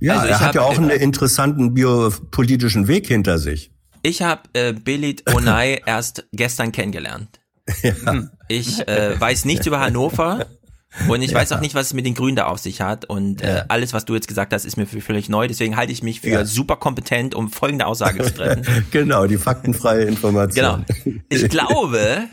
Ja, 0.00 0.14
Also 0.14 0.26
ich 0.26 0.32
er 0.32 0.40
hat 0.40 0.54
ja 0.54 0.62
auch 0.62 0.78
einen 0.78 0.90
interessanten 0.90 1.74
biopolitischen 1.74 2.88
Weg 2.88 3.06
hinter 3.06 3.38
sich. 3.38 3.70
Ich 4.02 4.22
habe 4.22 4.42
äh, 4.54 4.72
Belit 4.72 5.22
Onay 5.34 5.80
erst 5.86 6.26
gestern 6.32 6.72
kennengelernt. 6.72 7.40
Ja. 7.82 8.28
Ich 8.48 8.86
äh, 8.88 9.20
weiß 9.20 9.44
nichts 9.44 9.66
über 9.66 9.78
Hannover 9.80 10.46
und 11.08 11.22
ich 11.22 11.32
weiß 11.32 11.52
auch 11.52 11.60
nicht, 11.60 11.74
was 11.76 11.88
es 11.88 11.92
mit 11.94 12.04
den 12.06 12.14
Grünen 12.14 12.34
da 12.34 12.46
auf 12.46 12.58
sich 12.58 12.80
hat. 12.80 13.04
Und 13.04 13.42
äh, 13.42 13.62
alles, 13.68 13.92
was 13.92 14.06
du 14.06 14.14
jetzt 14.14 14.26
gesagt 14.26 14.52
hast, 14.52 14.64
ist 14.64 14.76
mir 14.76 14.86
völlig 14.86 15.28
neu. 15.28 15.46
Deswegen 15.46 15.76
halte 15.76 15.92
ich 15.92 16.02
mich 16.02 16.20
für 16.22 16.30
Ja. 16.30 16.44
super 16.44 16.76
kompetent, 16.76 17.34
um 17.34 17.50
folgende 17.50 17.86
Aussage 17.86 18.24
zu 18.24 18.34
treffen. 18.34 18.64
genau, 18.90 19.26
die 19.26 19.36
faktenfreie 19.36 20.04
Information. 20.04 20.84
Genau. 21.04 21.20
Ich 21.28 21.48
glaube, 21.48 22.24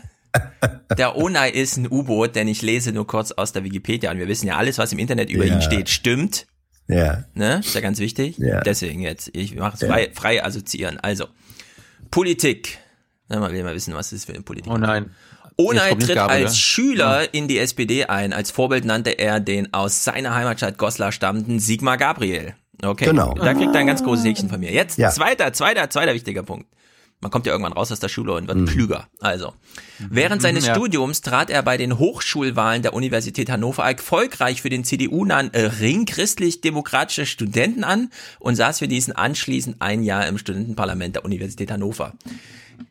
der 0.96 1.16
Onay 1.16 1.50
ist 1.52 1.76
ein 1.76 1.86
U-Boot, 1.88 2.34
denn 2.34 2.48
ich 2.48 2.62
lese 2.62 2.92
nur 2.92 3.06
kurz 3.06 3.30
aus 3.32 3.52
der 3.52 3.62
Wikipedia 3.62 4.10
und 4.10 4.18
wir 4.18 4.26
wissen 4.26 4.46
ja, 4.46 4.56
alles, 4.56 4.78
was 4.78 4.92
im 4.92 4.98
Internet 4.98 5.30
über 5.30 5.44
Ja. 5.44 5.54
ihn 5.54 5.62
steht, 5.62 5.88
stimmt. 5.88 6.46
Ja. 6.88 7.24
Ne? 7.34 7.60
Ist 7.60 7.74
ja 7.74 7.80
ganz 7.80 7.98
wichtig. 7.98 8.38
Ja. 8.38 8.60
Deswegen 8.62 9.00
jetzt, 9.02 9.30
ich 9.34 9.54
mache 9.54 9.74
es 9.74 9.80
Ja. 9.82 9.88
frei, 9.88 10.10
frei 10.14 10.44
assoziieren. 10.44 10.98
Also, 11.00 11.26
Politik. 12.10 12.78
Na, 13.28 13.40
man 13.40 13.52
will 13.52 13.62
mal 13.62 13.74
wissen, 13.74 13.94
was 13.94 14.12
ist 14.12 14.24
für 14.24 14.32
eine 14.32 14.42
Politik. 14.42 14.72
Oh 14.72 14.78
nein. 14.78 15.10
Kommt 15.56 16.02
tritt 16.04 16.16
als 16.16 16.52
ja? 16.52 16.56
Schüler 16.56 17.34
in 17.34 17.48
die 17.48 17.58
SPD 17.58 18.04
ein. 18.04 18.32
Als 18.32 18.50
Vorbild 18.52 18.84
nannte 18.84 19.10
er 19.18 19.40
den 19.40 19.74
aus 19.74 20.04
seiner 20.04 20.34
Heimatstadt 20.34 20.78
Goslar 20.78 21.10
stammenden 21.12 21.58
Sigmar 21.58 21.96
Gabriel. 21.98 22.54
Okay, 22.80 23.06
Genau. 23.06 23.34
da 23.34 23.54
kriegt 23.54 23.74
er 23.74 23.80
ein 23.80 23.88
ganz 23.88 24.04
großes 24.04 24.24
Häkchen 24.24 24.48
von 24.48 24.60
mir. 24.60 24.70
Jetzt 24.70 24.98
Ja. 24.98 25.10
zweiter, 25.10 25.52
zweiter, 25.52 25.90
zweiter 25.90 26.14
wichtiger 26.14 26.44
Punkt. 26.44 26.66
Man 27.20 27.32
kommt 27.32 27.46
ja 27.46 27.52
irgendwann 27.52 27.72
raus 27.72 27.90
aus 27.90 27.98
der 27.98 28.08
Schule 28.08 28.32
und 28.34 28.46
wird 28.46 28.68
klüger. 28.68 29.08
Also, 29.20 29.52
während 29.98 30.40
seines 30.40 30.64
Mhm, 30.64 30.68
ja. 30.68 30.74
Studiums 30.74 31.20
trat 31.20 31.50
er 31.50 31.62
bei 31.64 31.76
den 31.76 31.98
Hochschulwahlen 31.98 32.82
der 32.82 32.94
Universität 32.94 33.50
Hannover 33.50 33.82
erfolgreich 33.84 34.62
für 34.62 34.68
den 34.70 34.84
CDU-nahen 34.84 35.52
äh, 35.52 35.62
Ring 35.66 36.06
christlich-demokratischer 36.06 37.26
Studenten 37.26 37.82
an 37.82 38.10
und 38.38 38.54
saß 38.54 38.78
für 38.78 38.86
diesen 38.88 39.14
anschließend 39.16 39.76
ein 39.80 40.04
Jahr 40.04 40.26
im 40.28 40.38
Studentenparlament 40.38 41.16
der 41.16 41.24
Universität 41.24 41.70
Hannover. 41.72 42.14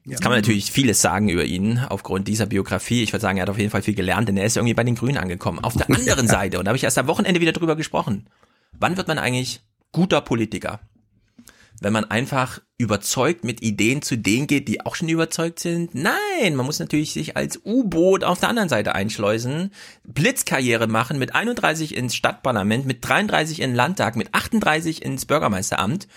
Jetzt 0.04 0.22
kann 0.22 0.32
man 0.32 0.40
natürlich 0.40 0.72
vieles 0.74 1.02
sagen 1.02 1.30
über 1.30 1.46
ihn 1.46 1.80
aufgrund 1.80 2.28
dieser 2.28 2.46
Biografie. 2.46 3.04
Ich 3.04 3.14
würde 3.14 3.22
sagen, 3.22 3.38
er 3.38 3.44
hat 3.44 3.50
auf 3.50 3.58
jeden 3.58 3.70
Fall 3.72 3.82
viel 3.82 3.96
gelernt, 3.96 4.28
denn 4.28 4.36
er 4.36 4.46
ist 4.46 4.58
irgendwie 4.58 4.74
bei 4.74 4.84
den 4.84 4.96
Grünen 4.96 5.18
angekommen. 5.18 5.60
Auf 5.60 5.76
der 5.78 5.90
anderen 5.96 6.28
Seite, 6.28 6.60
und 6.60 6.66
da 6.66 6.70
habe 6.70 6.78
ich 6.78 6.84
erst 6.84 6.98
am 6.98 7.08
Wochenende 7.08 7.40
wieder 7.40 7.54
drüber 7.54 7.78
gesprochen, 7.78 8.28
wann 8.78 8.98
wird 8.98 9.08
man 9.08 9.18
eigentlich 9.20 9.62
guter 9.94 10.20
Politiker? 10.20 10.82
Wenn 11.80 11.94
man 11.94 12.06
einfach 12.06 12.60
überzeugt 12.80 13.44
mit 13.44 13.62
Ideen 13.62 14.02
zu 14.02 14.18
denen 14.18 14.48
geht, 14.48 14.68
die 14.68 14.86
auch 14.86 14.96
schon 14.96 15.10
überzeugt 15.10 15.60
sind? 15.60 15.94
Nein, 15.94 16.56
man 16.56 16.66
muss 16.66 16.80
natürlich 16.80 17.14
sich 17.14 17.38
als 17.38 17.62
U-Boot 17.64 18.24
auf 18.24 18.40
der 18.40 18.50
anderen 18.50 18.70
Seite 18.70 18.96
einschleusen, 18.96 19.72
Blitzkarriere 20.04 20.88
machen, 20.88 21.20
mit 21.20 21.36
31 21.36 21.96
ins 21.96 22.16
Stadtparlament, 22.16 22.86
mit 22.86 23.08
33 23.08 23.62
in 23.62 23.72
den 23.72 23.76
Landtag, 23.76 24.16
mit 24.16 24.34
38 24.34 25.04
ins 25.04 25.26
Bürgermeisteramt. 25.26 26.08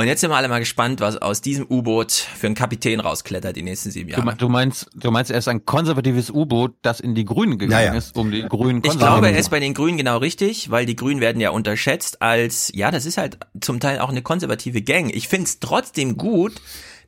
Und 0.00 0.06
jetzt 0.06 0.22
sind 0.22 0.30
wir 0.30 0.36
alle 0.36 0.48
mal 0.48 0.60
gespannt, 0.60 1.00
was 1.00 1.18
aus 1.18 1.42
diesem 1.42 1.66
U-Boot 1.68 2.10
für 2.10 2.46
ein 2.46 2.54
Kapitän 2.54 3.00
rausklettert 3.00 3.54
die 3.54 3.62
nächsten 3.62 3.90
sieben 3.90 4.08
Jahre. 4.08 4.34
du 4.34 4.48
meinst, 4.48 4.88
du 4.94 5.10
meinst, 5.10 5.30
er 5.30 5.36
ist 5.36 5.46
ein 5.46 5.66
konservatives 5.66 6.30
U-Boot, 6.30 6.74
das 6.80 7.00
in 7.00 7.14
die 7.14 7.26
Grünen 7.26 7.58
gegangen 7.58 7.88
Naja. 7.88 7.98
ist, 7.98 8.16
um 8.16 8.30
die 8.30 8.40
Grünen 8.40 8.80
Ich 8.82 8.96
glaube, 8.96 9.28
er 9.30 9.38
ist 9.38 9.50
bei 9.50 9.60
den 9.60 9.74
Grünen 9.74 9.98
genau 9.98 10.16
richtig, 10.16 10.70
weil 10.70 10.86
die 10.86 10.96
Grünen 10.96 11.20
werden 11.20 11.38
ja 11.38 11.50
unterschätzt 11.50 12.22
als, 12.22 12.72
ja, 12.74 12.90
das 12.90 13.04
ist 13.04 13.18
halt 13.18 13.40
zum 13.60 13.78
Teil 13.78 13.98
auch 13.98 14.08
eine 14.08 14.22
konservative 14.22 14.80
Gang. 14.80 15.14
Ich 15.14 15.28
finde 15.28 15.44
es 15.44 15.60
trotzdem 15.60 16.16
gut, 16.16 16.54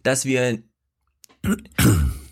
dass 0.03 0.27
wir 0.27 0.59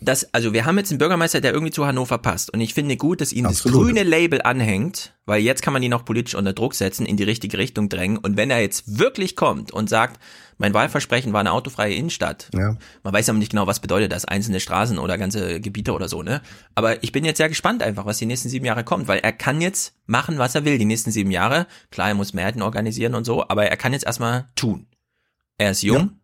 das, 0.03 0.33
also 0.33 0.51
wir 0.51 0.65
haben 0.65 0.77
jetzt 0.79 0.91
einen 0.91 0.97
Bürgermeister, 0.97 1.41
der 1.41 1.53
irgendwie 1.53 1.71
zu 1.71 1.85
Hannover 1.85 2.17
passt. 2.17 2.51
Und 2.51 2.59
ich 2.59 2.73
finde 2.73 2.97
gut, 2.97 3.21
dass 3.21 3.31
ihm 3.31 3.45
Absolut. 3.45 3.75
das 3.77 3.83
grüne 3.85 4.03
Label 4.03 4.41
anhängt, 4.41 5.13
weil 5.25 5.41
jetzt 5.41 5.61
kann 5.61 5.73
man 5.73 5.83
ihn 5.83 5.93
auch 5.93 6.03
politisch 6.05 6.33
unter 6.33 6.53
Druck 6.53 6.73
setzen, 6.73 7.05
in 7.05 7.17
die 7.17 7.23
richtige 7.23 7.57
Richtung 7.59 7.87
drängen. 7.87 8.17
Und 8.17 8.35
wenn 8.35 8.49
er 8.49 8.59
jetzt 8.61 8.97
wirklich 8.97 9.35
kommt 9.35 9.71
und 9.71 9.89
sagt, 9.89 10.19
mein 10.57 10.73
Wahlversprechen 10.73 11.33
war 11.33 11.39
eine 11.39 11.51
autofreie 11.51 11.93
Innenstadt. 11.93 12.49
Ja. 12.53 12.77
Man 13.03 13.13
weiß 13.13 13.29
aber 13.29 13.37
nicht 13.39 13.51
genau, 13.51 13.67
was 13.67 13.79
bedeutet 13.79 14.11
das, 14.11 14.25
einzelne 14.25 14.59
Straßen 14.59 14.97
oder 14.97 15.17
ganze 15.17 15.61
Gebiete 15.61 15.93
oder 15.93 16.07
so, 16.07 16.21
ne? 16.23 16.41
Aber 16.75 17.03
ich 17.03 17.11
bin 17.11 17.23
jetzt 17.25 17.37
sehr 17.37 17.49
gespannt 17.49 17.81
einfach, 17.83 18.05
was 18.05 18.17
die 18.17 18.25
nächsten 18.25 18.49
sieben 18.49 18.65
Jahre 18.65 18.83
kommt, 18.83 19.07
weil 19.07 19.19
er 19.19 19.31
kann 19.33 19.61
jetzt 19.61 19.93
machen, 20.07 20.37
was 20.37 20.53
er 20.55 20.65
will, 20.65 20.77
die 20.77 20.85
nächsten 20.85 21.11
sieben 21.11 21.31
Jahre. 21.31 21.67
Klar, 21.89 22.09
er 22.09 22.15
muss 22.15 22.33
Mehrheiten 22.33 22.61
organisieren 22.61 23.15
und 23.15 23.23
so, 23.25 23.47
aber 23.47 23.65
er 23.67 23.77
kann 23.77 23.93
jetzt 23.93 24.05
erstmal 24.05 24.49
tun. 24.55 24.87
Er 25.57 25.71
ist 25.71 25.81
jung, 25.83 26.19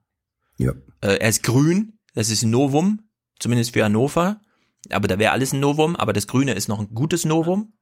Ja. 0.57 0.71
äh, 1.01 1.17
er 1.17 1.29
ist 1.29 1.43
grün, 1.43 1.93
das 2.13 2.29
ist 2.29 2.43
ein 2.43 2.49
Novum, 2.51 3.01
zumindest 3.39 3.73
für 3.73 3.83
Hannover. 3.83 4.39
Aber 4.89 5.07
da 5.07 5.19
wäre 5.19 5.31
alles 5.31 5.53
ein 5.53 5.59
Novum, 5.59 5.95
aber 5.95 6.13
das 6.13 6.27
Grüne 6.27 6.53
ist 6.53 6.67
noch 6.67 6.79
ein 6.79 6.93
gutes 6.93 7.25
Novum. 7.25 7.73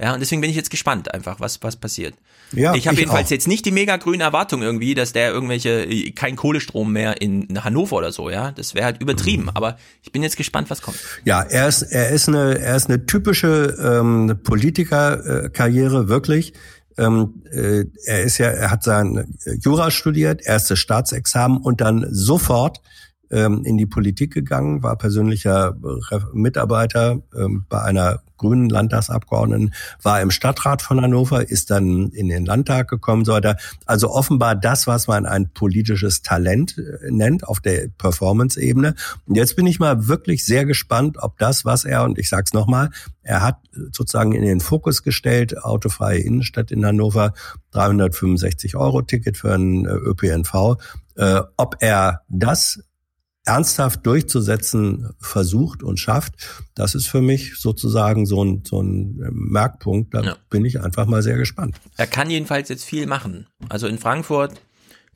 Ja, 0.00 0.14
und 0.14 0.20
deswegen 0.20 0.40
bin 0.40 0.48
ich 0.48 0.56
jetzt 0.56 0.70
gespannt 0.70 1.12
einfach, 1.12 1.40
was, 1.40 1.62
was 1.62 1.76
passiert. 1.76 2.14
Ja, 2.52 2.74
ich 2.74 2.88
habe 2.88 2.96
jedenfalls 2.96 3.26
auch. 3.26 3.32
jetzt 3.32 3.46
nicht 3.46 3.66
die 3.66 3.70
mega 3.70 3.98
grüne 3.98 4.24
Erwartung 4.24 4.62
irgendwie, 4.62 4.94
dass 4.94 5.12
der 5.12 5.30
irgendwelche, 5.30 5.84
äh, 5.84 6.12
kein 6.12 6.36
Kohlestrom 6.36 6.90
mehr 6.92 7.20
in 7.20 7.62
Hannover 7.62 7.96
oder 7.96 8.10
so, 8.10 8.30
ja. 8.30 8.50
Das 8.52 8.74
wäre 8.74 8.86
halt 8.86 9.02
übertrieben. 9.02 9.44
Mhm. 9.44 9.50
Aber 9.50 9.76
ich 10.02 10.10
bin 10.10 10.22
jetzt 10.22 10.38
gespannt, 10.38 10.70
was 10.70 10.80
kommt. 10.80 10.96
Ja, 11.24 11.42
er 11.42 11.68
ist, 11.68 11.82
er 11.82 12.08
ist 12.10 12.28
eine, 12.28 12.58
er 12.58 12.76
ist 12.76 12.88
eine 12.88 13.04
typische 13.04 13.76
ähm, 13.78 14.40
Politikerkarriere, 14.42 16.08
wirklich. 16.08 16.54
Ähm, 16.96 17.42
äh, 17.52 17.84
er 18.06 18.22
ist 18.22 18.38
ja, 18.38 18.48
er 18.48 18.70
hat 18.70 18.82
sein 18.82 19.36
Jura 19.60 19.90
studiert, 19.90 20.40
erstes 20.42 20.78
Staatsexamen 20.78 21.58
und 21.58 21.82
dann 21.82 22.06
sofort 22.10 22.80
ähm, 23.30 23.62
in 23.64 23.76
die 23.76 23.86
Politik 23.86 24.32
gegangen, 24.32 24.82
war 24.82 24.96
persönlicher 24.96 25.76
Re- 25.82 26.28
Mitarbeiter 26.32 27.20
ähm, 27.36 27.64
bei 27.68 27.82
einer 27.82 28.20
grünen 28.36 28.70
Landtagsabgeordneten, 28.70 29.74
war 30.02 30.20
im 30.22 30.30
Stadtrat 30.30 30.80
von 30.80 31.00
Hannover, 31.00 31.50
ist 31.50 31.70
dann 31.70 32.08
in 32.08 32.28
den 32.28 32.46
Landtag 32.46 32.88
gekommen, 32.88 33.26
so 33.26 33.32
weiter. 33.32 33.56
Also 33.84 34.10
offenbar 34.10 34.56
das, 34.56 34.86
was 34.86 35.08
man 35.08 35.26
ein 35.26 35.50
politisches 35.52 36.22
Talent 36.22 36.78
äh, 36.78 37.10
nennt 37.10 37.46
auf 37.46 37.60
der 37.60 37.88
Performance-Ebene. 37.98 38.94
Und 39.26 39.34
jetzt 39.34 39.56
bin 39.56 39.66
ich 39.66 39.78
mal 39.78 40.08
wirklich 40.08 40.46
sehr 40.46 40.64
gespannt, 40.64 41.18
ob 41.20 41.38
das, 41.38 41.66
was 41.66 41.84
er, 41.84 42.02
und 42.04 42.18
ich 42.18 42.30
sag's 42.30 42.54
nochmal, 42.54 42.90
er 43.22 43.42
hat 43.42 43.58
sozusagen 43.92 44.32
in 44.32 44.42
den 44.42 44.60
Fokus 44.60 45.02
gestellt, 45.02 45.62
autofreie 45.62 46.18
Innenstadt 46.18 46.70
in 46.70 46.84
Hannover, 46.84 47.34
365 47.72 48.74
Euro 48.74 49.02
Ticket 49.02 49.36
für 49.36 49.52
einen 49.52 49.84
äh, 49.84 49.90
ÖPNV, 49.90 50.78
äh, 51.16 51.42
ob 51.58 51.76
er 51.80 52.22
das 52.30 52.80
ernsthaft 53.46 54.04
durchzusetzen 54.06 55.10
versucht 55.18 55.82
und 55.82 55.98
schafft, 55.98 56.34
das 56.74 56.94
ist 56.94 57.06
für 57.06 57.22
mich 57.22 57.54
sozusagen 57.58 58.26
so 58.26 58.44
ein, 58.44 58.62
so 58.66 58.82
ein 58.82 59.16
Merkpunkt. 59.32 60.14
Da 60.14 60.20
Ja. 60.22 60.36
bin 60.50 60.64
ich 60.64 60.80
einfach 60.80 61.06
mal 61.06 61.22
sehr 61.22 61.36
gespannt. 61.38 61.76
Er 61.96 62.06
kann 62.06 62.30
jedenfalls 62.30 62.68
jetzt 62.68 62.84
viel 62.84 63.06
machen. 63.06 63.46
Also 63.68 63.86
in 63.86 63.98
Frankfurt 63.98 64.60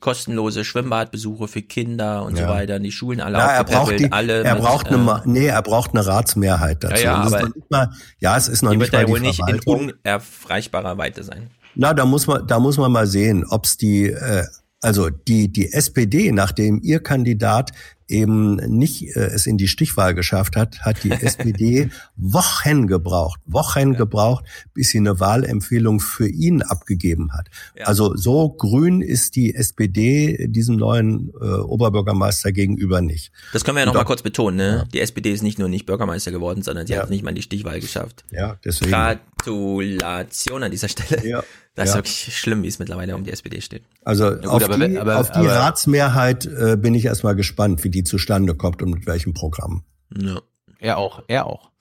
kostenlose 0.01 0.65
Schwimmbadbesuche 0.65 1.47
für 1.47 1.61
Kinder 1.61 2.23
und 2.25 2.35
so 2.35 2.43
Ja. 2.43 2.49
weiter, 2.49 2.79
die 2.79 2.91
Schulen 2.91 3.21
alle 3.21 3.37
Ja, 3.37 3.47
er 3.47 3.63
braucht, 3.63 3.99
die, 3.99 4.11
alle 4.11 4.43
er 4.43 4.55
mit, 4.55 4.63
braucht 4.63 4.87
eine, 4.87 4.97
äh, 5.11 5.21
nee, 5.29 5.45
er 5.47 5.61
braucht 5.61 5.91
eine 5.91 6.05
Ratsmehrheit 6.05 6.83
dazu. 6.83 6.95
Ja, 6.95 7.01
ja, 7.01 7.15
aber- 7.21 7.49
mal, 7.69 7.91
ja, 8.19 8.37
es 8.37 8.47
ist 8.47 8.61
noch 8.61 8.71
die 8.71 8.77
nicht 8.77 8.91
mal 8.93 8.99
er 9.01 9.07
wohl 9.07 9.19
die 9.19 9.27
nicht 9.27 9.41
in 9.47 9.59
unerreichbarer 9.61 10.97
Weite 10.97 11.23
sein. 11.23 11.49
Na, 11.75 11.93
da 11.93 12.05
muss 12.05 12.27
man, 12.27 12.45
da 12.45 12.59
muss 12.59 12.77
man 12.77 12.91
mal 12.91 13.07
sehen, 13.07 13.45
ob's 13.49 13.77
die, 13.77 14.07
äh, 14.07 14.43
also 14.81 15.09
die 15.09 15.51
die 15.51 15.71
SPD, 15.73 16.31
nachdem 16.31 16.81
ihr 16.83 16.99
Kandidat 17.01 17.71
eben 18.07 18.55
nicht 18.55 19.15
äh, 19.15 19.19
es 19.19 19.47
in 19.47 19.57
die 19.57 19.67
Stichwahl 19.67 20.13
geschafft 20.13 20.55
hat, 20.55 20.81
hat 20.81 21.03
die 21.03 21.11
SPD 21.21 21.89
Wochen 22.15 22.87
gebraucht, 22.87 23.39
Wochen 23.45 23.93
gebraucht, 23.95 24.45
bis 24.73 24.89
sie 24.89 24.99
eine 24.99 25.19
Wahlempfehlung 25.19 25.99
für 25.99 26.27
ihn 26.27 26.61
abgegeben 26.61 27.33
hat. 27.33 27.47
Also 27.83 28.15
so 28.15 28.49
grün 28.49 29.01
ist 29.01 29.35
die 29.35 29.55
SPD 29.55 30.47
diesem 30.47 30.75
neuen 30.75 31.31
äh, 31.41 31.45
Oberbürgermeister 31.45 32.51
gegenüber 32.51 33.01
nicht. 33.01 33.31
Das 33.53 33.63
können 33.63 33.75
wir 33.77 33.81
ja 33.81 33.85
noch 33.87 33.93
Und 33.93 33.97
mal 33.97 34.03
da- 34.03 34.07
kurz 34.07 34.21
betonen, 34.21 34.57
ne? 34.57 34.87
Die 34.93 34.99
SPD 34.99 35.31
ist 35.31 35.41
nicht 35.43 35.59
nur 35.59 35.69
nicht 35.69 35.85
Bürgermeister 35.85 36.31
geworden, 36.31 36.61
sondern 36.61 36.85
sie 36.87 36.97
hat 36.97 37.09
nicht 37.09 37.23
mal 37.23 37.33
die 37.33 37.41
Stichwahl 37.41 37.79
geschafft. 37.79 38.23
Ja, 38.31 38.57
deswegen. 38.63 38.91
Gratulation 38.91 40.63
an 40.63 40.71
dieser 40.71 40.87
Stelle. 40.89 41.27
Ja. 41.27 41.43
Das 41.75 41.89
ist 41.89 41.95
Ja. 41.95 41.97
wirklich 41.99 42.37
schlimm, 42.37 42.63
wie 42.63 42.67
es 42.69 42.79
mittlerweile 42.79 43.13
um 43.15 43.25
die 43.25 43.31
SPD 43.31 43.59
steht. 43.59 43.83
Also 44.05 44.31
gut, 44.31 44.45
auf, 44.45 44.63
aber 44.63 44.87
die, 44.87 44.97
aber- 44.97 45.19
auf 45.19 45.29
die 45.31 45.39
aber- 45.39 45.55
Ratsmehrheit 45.55 46.45
äh, 46.45 46.77
bin 46.77 46.93
ich 46.95 47.03
erstmal 47.05 47.35
gespannt, 47.35 47.83
wie 47.83 47.89
die 47.95 48.03
zustande 48.03 48.55
kommt 48.55 48.81
und 48.81 48.91
mit 48.91 49.07
welchem 49.07 49.33
Programm. 49.33 49.83
Ja. 50.15 50.41
Er 50.79 50.97
auch, 50.97 51.23
er 51.27 51.47
auch. 51.47 51.71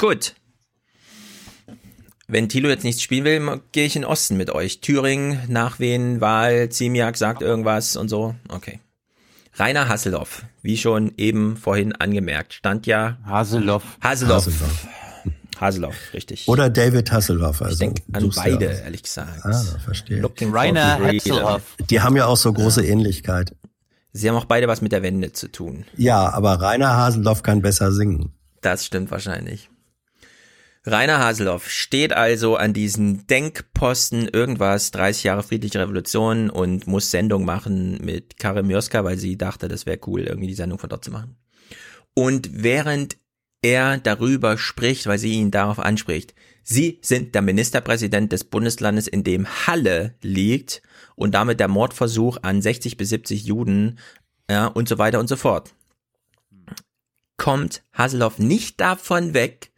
Gut. 0.00 0.34
Wenn 2.26 2.48
Thilo 2.48 2.70
jetzt 2.70 2.84
nichts 2.84 3.02
spielen 3.02 3.24
will, 3.24 3.60
gehe 3.72 3.84
ich 3.84 3.96
in 3.96 4.02
den 4.02 4.08
Osten 4.08 4.38
mit 4.38 4.48
euch. 4.48 4.80
Thüringen, 4.80 5.40
Nachwehen, 5.48 6.22
Wahl, 6.22 6.70
Ziemiak 6.70 7.18
sagt 7.18 7.42
irgendwas 7.42 7.96
und 7.96 8.08
so. 8.08 8.34
Okay. 8.48 8.80
Rainer 9.58 9.88
Hasselhoff, 9.88 10.44
wie 10.62 10.78
schon 10.78 11.12
eben 11.18 11.58
vorhin 11.58 11.94
angemerkt, 11.94 12.54
stand 12.54 12.86
ja 12.86 13.18
Haseloff. 13.26 13.98
Haseloff. 14.02 14.46
Hasselhoff. 14.46 14.86
Haseloff, 15.60 16.14
richtig. 16.14 16.48
Oder 16.48 16.70
David 16.70 17.12
Hasselhoff. 17.12 17.60
Also 17.60 17.72
ich 17.74 17.78
denke 17.78 18.02
an 18.12 18.32
beide, 18.34 18.64
ehrlich 18.64 19.02
gesagt. 19.02 19.44
Ah, 19.44 19.62
verstehe. 19.84 20.20
Looking 20.20 20.50
Rainer. 20.50 20.98
Hasselhoff. 20.98 21.76
Die 21.90 22.00
haben 22.00 22.16
ja 22.16 22.24
auch 22.24 22.38
so 22.38 22.50
große 22.50 22.86
Ähnlichkeit. 22.86 23.54
Sie 24.12 24.28
haben 24.28 24.36
auch 24.36 24.44
beide 24.44 24.68
was 24.68 24.82
mit 24.82 24.92
der 24.92 25.02
Wende 25.02 25.32
zu 25.32 25.48
tun. 25.48 25.84
Ja, 25.96 26.30
aber 26.30 26.60
Rainer 26.60 26.96
Haselhoff 26.96 27.42
kann 27.42 27.62
besser 27.62 27.92
singen. 27.92 28.32
Das 28.60 28.84
stimmt 28.84 29.10
wahrscheinlich. 29.10 29.70
Rainer 30.86 31.18
Haseloff 31.18 31.68
steht 31.68 32.14
also 32.14 32.56
an 32.56 32.72
diesen 32.72 33.26
Denkposten 33.26 34.26
irgendwas, 34.28 34.90
30 34.92 35.24
Jahre 35.24 35.42
friedliche 35.42 35.78
Revolution 35.78 36.48
und 36.48 36.86
muss 36.86 37.10
Sendung 37.10 37.44
machen 37.44 37.98
mit 38.02 38.38
Karin 38.38 38.66
Mioska, 38.66 39.04
weil 39.04 39.18
sie 39.18 39.36
dachte, 39.36 39.68
das 39.68 39.84
wäre 39.84 40.00
cool, 40.06 40.22
irgendwie 40.22 40.48
die 40.48 40.54
Sendung 40.54 40.78
von 40.78 40.88
dort 40.88 41.04
zu 41.04 41.10
machen. 41.10 41.36
Und 42.14 42.62
während 42.62 43.18
er 43.60 43.98
darüber 43.98 44.56
spricht, 44.56 45.06
weil 45.06 45.18
sie 45.18 45.34
ihn 45.34 45.50
darauf 45.50 45.78
anspricht, 45.78 46.34
Sie 46.62 46.98
sind 47.02 47.34
der 47.34 47.42
Ministerpräsident 47.42 48.32
des 48.32 48.44
Bundeslandes, 48.44 49.08
in 49.08 49.24
dem 49.24 49.46
Halle 49.66 50.14
liegt 50.22 50.82
und 51.16 51.34
damit 51.34 51.60
der 51.60 51.68
Mordversuch 51.68 52.38
an 52.42 52.62
60 52.62 52.96
bis 52.96 53.10
70 53.10 53.44
Juden 53.44 53.98
ja, 54.50 54.66
und 54.66 54.88
so 54.88 54.98
weiter 54.98 55.20
und 55.20 55.28
so 55.28 55.36
fort. 55.36 55.74
Kommt 57.36 57.82
Haseloff 57.92 58.38
nicht 58.38 58.80
davon 58.80 59.32
weg, 59.32 59.70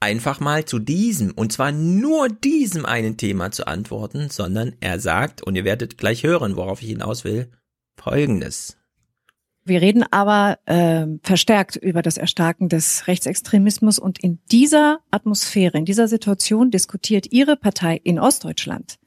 einfach 0.00 0.40
mal 0.40 0.64
zu 0.64 0.78
diesem, 0.78 1.32
und 1.32 1.52
zwar 1.52 1.72
nur 1.72 2.28
diesem 2.28 2.84
einen 2.84 3.16
Thema 3.16 3.50
zu 3.50 3.66
antworten, 3.66 4.28
sondern 4.30 4.74
er 4.80 5.00
sagt, 5.00 5.42
und 5.42 5.54
ihr 5.54 5.64
werdet 5.64 5.98
gleich 5.98 6.24
hören, 6.24 6.56
worauf 6.56 6.82
ich 6.82 6.88
hinaus 6.88 7.24
will, 7.24 7.50
folgendes. 7.96 8.76
Wir 9.64 9.82
reden 9.82 10.04
aber 10.12 10.60
äh, 10.66 11.06
verstärkt 11.24 11.74
über 11.74 12.00
das 12.00 12.18
Erstarken 12.18 12.68
des 12.68 13.08
Rechtsextremismus 13.08 13.98
und 13.98 14.22
in 14.22 14.38
dieser 14.52 15.00
Atmosphäre, 15.10 15.76
in 15.76 15.84
dieser 15.84 16.06
Situation 16.06 16.70
diskutiert 16.70 17.32
Ihre 17.32 17.56
Partei 17.56 18.00
in 18.04 18.20
Ostdeutschland 18.20 18.98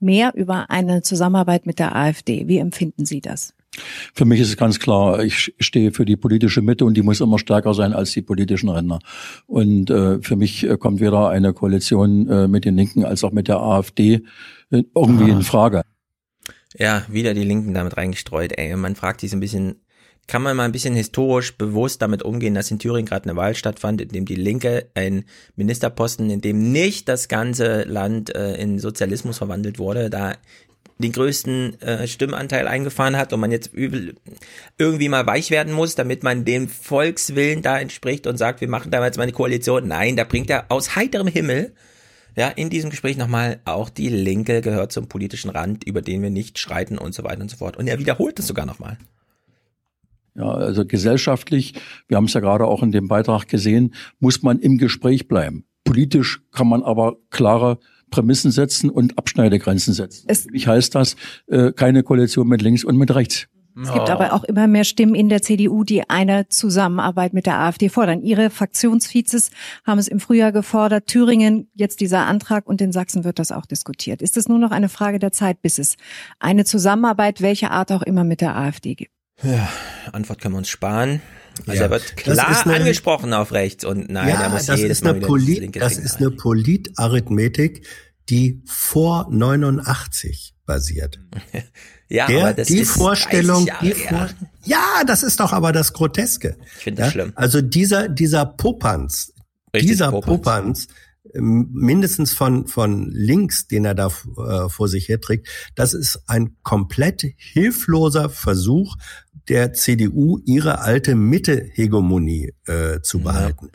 mehr 0.00 0.32
über 0.34 0.70
eine 0.70 1.02
Zusammenarbeit 1.02 1.66
mit 1.66 1.78
der 1.78 1.94
AfD. 1.94 2.48
Wie 2.48 2.58
empfinden 2.58 3.06
Sie 3.06 3.20
das? 3.20 3.54
Für 4.14 4.24
mich 4.24 4.40
ist 4.40 4.48
es 4.48 4.56
ganz 4.56 4.78
klar, 4.80 5.22
ich 5.22 5.54
stehe 5.60 5.92
für 5.92 6.04
die 6.04 6.16
politische 6.16 6.62
Mitte 6.62 6.84
und 6.84 6.96
die 6.96 7.02
muss 7.02 7.20
immer 7.20 7.38
stärker 7.38 7.74
sein 7.74 7.92
als 7.92 8.12
die 8.12 8.22
politischen 8.22 8.68
Ränder. 8.68 8.98
Und 9.46 9.90
äh, 9.90 10.20
für 10.22 10.36
mich 10.36 10.64
äh, 10.64 10.76
kommt 10.76 11.00
weder 11.00 11.28
eine 11.28 11.52
Koalition 11.52 12.28
äh, 12.28 12.48
mit 12.48 12.64
den 12.64 12.76
Linken 12.76 13.04
als 13.04 13.24
auch 13.24 13.32
mit 13.32 13.48
der 13.48 13.60
AfD 13.60 14.22
äh, 14.70 14.82
irgendwie 14.94 15.30
in 15.30 15.42
Frage. 15.42 15.82
Ja, 16.76 17.02
wieder 17.08 17.34
die 17.34 17.44
Linken 17.44 17.74
damit 17.74 17.96
reingestreut, 17.96 18.52
ey. 18.56 18.74
Und 18.74 18.80
man 18.80 18.94
fragt 18.94 19.20
sich 19.20 19.30
so 19.30 19.36
ein 19.36 19.40
bisschen, 19.40 19.76
kann 20.28 20.42
man 20.42 20.56
mal 20.56 20.64
ein 20.64 20.72
bisschen 20.72 20.94
historisch 20.94 21.56
bewusst 21.56 22.00
damit 22.02 22.22
umgehen, 22.22 22.54
dass 22.54 22.70
in 22.70 22.78
Thüringen 22.78 23.06
gerade 23.06 23.28
eine 23.28 23.36
Wahl 23.36 23.54
stattfand, 23.54 24.00
in 24.00 24.10
dem 24.10 24.26
die 24.26 24.36
Linke 24.36 24.86
ein 24.94 25.24
Ministerposten, 25.56 26.30
in 26.30 26.40
dem 26.40 26.70
nicht 26.70 27.08
das 27.08 27.28
ganze 27.28 27.82
Land 27.82 28.34
äh, 28.36 28.54
in 28.54 28.78
Sozialismus 28.78 29.38
verwandelt 29.38 29.78
wurde, 29.78 30.10
da 30.10 30.34
den 30.98 31.12
größten 31.12 31.80
äh, 31.80 32.06
Stimmanteil 32.06 32.68
eingefahren 32.68 33.16
hat 33.16 33.32
und 33.32 33.40
man 33.40 33.52
jetzt 33.52 33.72
übel, 33.72 34.16
irgendwie 34.76 35.08
mal 35.08 35.26
weich 35.26 35.50
werden 35.50 35.72
muss, 35.72 35.94
damit 35.94 36.22
man 36.22 36.44
dem 36.44 36.68
Volkswillen 36.68 37.62
da 37.62 37.78
entspricht 37.78 38.26
und 38.26 38.36
sagt, 38.36 38.60
wir 38.60 38.68
machen 38.68 38.90
da 38.90 39.04
jetzt 39.04 39.16
mal 39.16 39.22
eine 39.22 39.32
Koalition. 39.32 39.88
Nein, 39.88 40.16
da 40.16 40.24
bringt 40.24 40.50
er 40.50 40.66
aus 40.68 40.94
heiterem 40.94 41.28
Himmel 41.28 41.72
ja, 42.36 42.48
in 42.48 42.70
diesem 42.70 42.90
Gespräch 42.90 43.16
nochmal, 43.16 43.60
auch 43.64 43.90
die 43.90 44.08
Linke 44.08 44.60
gehört 44.60 44.92
zum 44.92 45.08
politischen 45.08 45.50
Rand, 45.50 45.84
über 45.84 46.02
den 46.02 46.22
wir 46.22 46.30
nicht 46.30 46.58
schreiten 46.58 46.98
und 46.98 47.12
so 47.12 47.24
weiter 47.24 47.40
und 47.40 47.50
so 47.50 47.56
fort. 47.56 47.76
Und 47.76 47.88
er 47.88 47.98
wiederholt 47.98 48.38
es 48.38 48.46
sogar 48.46 48.66
nochmal. 48.66 48.98
Ja, 50.38 50.52
also 50.52 50.86
gesellschaftlich, 50.86 51.74
wir 52.06 52.16
haben 52.16 52.26
es 52.26 52.34
ja 52.34 52.40
gerade 52.40 52.64
auch 52.64 52.82
in 52.82 52.92
dem 52.92 53.08
Beitrag 53.08 53.48
gesehen, 53.48 53.92
muss 54.20 54.42
man 54.42 54.60
im 54.60 54.78
Gespräch 54.78 55.26
bleiben. 55.26 55.64
Politisch 55.84 56.42
kann 56.52 56.68
man 56.68 56.82
aber 56.82 57.16
klare 57.30 57.78
Prämissen 58.10 58.52
setzen 58.52 58.88
und 58.88 59.18
Abschneidegrenzen 59.18 59.94
setzen. 59.94 60.26
Es 60.28 60.42
Für 60.42 60.52
mich 60.52 60.68
heißt 60.68 60.94
das 60.94 61.16
äh, 61.48 61.72
keine 61.72 62.04
Koalition 62.04 62.46
mit 62.46 62.62
links 62.62 62.84
und 62.84 62.96
mit 62.96 63.14
rechts. 63.14 63.48
Es 63.80 63.92
gibt 63.92 64.10
aber 64.10 64.32
auch 64.32 64.42
immer 64.42 64.66
mehr 64.66 64.82
Stimmen 64.82 65.14
in 65.14 65.28
der 65.28 65.40
CDU, 65.40 65.84
die 65.84 66.08
eine 66.10 66.48
Zusammenarbeit 66.48 67.32
mit 67.32 67.46
der 67.46 67.60
AfD 67.60 67.88
fordern. 67.88 68.22
Ihre 68.22 68.50
Fraktionsvizes 68.50 69.52
haben 69.84 69.98
es 69.98 70.08
im 70.08 70.18
Frühjahr 70.18 70.50
gefordert, 70.50 71.06
Thüringen 71.06 71.70
jetzt 71.74 72.00
dieser 72.00 72.26
Antrag 72.26 72.66
und 72.66 72.80
in 72.80 72.90
Sachsen 72.90 73.22
wird 73.22 73.38
das 73.38 73.52
auch 73.52 73.66
diskutiert. 73.66 74.20
Ist 74.20 74.36
es 74.36 74.48
nur 74.48 74.58
noch 74.58 74.72
eine 74.72 74.88
Frage 74.88 75.20
der 75.20 75.30
Zeit, 75.30 75.62
bis 75.62 75.78
es 75.78 75.96
eine 76.40 76.64
Zusammenarbeit 76.64 77.40
welcher 77.40 77.70
Art 77.70 77.92
auch 77.92 78.02
immer 78.02 78.24
mit 78.24 78.40
der 78.40 78.56
AfD 78.56 78.96
gibt? 78.96 79.12
Ja, 79.42 79.68
Antwort 80.12 80.40
können 80.40 80.54
wir 80.54 80.58
uns 80.58 80.68
sparen. 80.68 81.20
Also 81.66 81.72
Ja, 81.72 81.82
er 81.86 81.90
wird 81.90 82.16
klar 82.16 82.64
eine- 82.64 82.74
angesprochen 82.76 83.32
auf 83.32 83.52
rechts 83.52 83.84
und 83.84 84.10
nein, 84.10 84.28
er 84.28 84.40
ja, 84.42 84.48
muss 84.48 84.66
das 84.66 84.78
jedes 84.80 84.98
ist 84.98 85.04
Mal 85.04 85.14
eine, 85.16 85.26
Polit, 85.26 85.74
das 85.76 85.94
das 85.96 86.04
ist 86.04 86.16
eine 86.18 86.30
Politarithmetik, 86.30 87.86
die 88.28 88.62
vor 88.66 89.26
89 89.30 90.54
basiert. 90.66 91.18
Ja, 92.10 92.26
Der, 92.26 92.38
aber 92.40 92.54
das 92.54 92.68
die 92.68 92.78
ist 92.78 92.92
Vorstellung, 92.92 93.66
30 93.66 93.80
die. 93.82 94.00
Vor 94.08 94.28
ja, 94.64 95.02
das 95.06 95.22
ist 95.22 95.40
doch 95.40 95.52
aber 95.52 95.72
das 95.72 95.92
Groteske. 95.92 96.56
Ich 96.78 96.84
finde 96.84 97.02
das 97.02 97.08
ja? 97.08 97.12
schlimm. 97.12 97.32
Also 97.34 97.60
dieser, 97.60 98.08
dieser 98.08 98.46
Popanz, 98.46 99.34
Richtig, 99.74 99.90
dieser 99.90 100.10
Popanz. 100.12 100.86
Popanz, 100.86 100.86
ähm, 101.34 101.68
mindestens 101.70 102.32
von, 102.32 102.66
von 102.66 103.10
links, 103.10 103.68
den 103.68 103.84
er 103.84 103.94
da 103.94 104.06
äh, 104.06 104.70
vor 104.70 104.88
sich 104.88 105.10
herträgt, 105.10 105.48
das 105.74 105.92
ist 105.92 106.22
ein 106.28 106.56
komplett 106.62 107.26
hilfloser 107.36 108.30
Versuch 108.30 108.96
der 109.48 109.72
CDU, 109.72 110.38
ihre 110.44 110.80
alte 110.80 111.14
Mitte-Hegemonie 111.14 112.52
äh, 112.66 113.00
zu 113.02 113.20
behalten. 113.20 113.70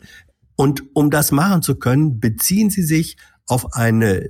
Und 0.56 0.82
um 0.94 1.10
das 1.10 1.32
machen 1.32 1.62
zu 1.62 1.74
können, 1.76 2.20
beziehen 2.20 2.70
sie 2.70 2.82
sich 2.84 3.16
auf 3.46 3.74
eine 3.74 4.20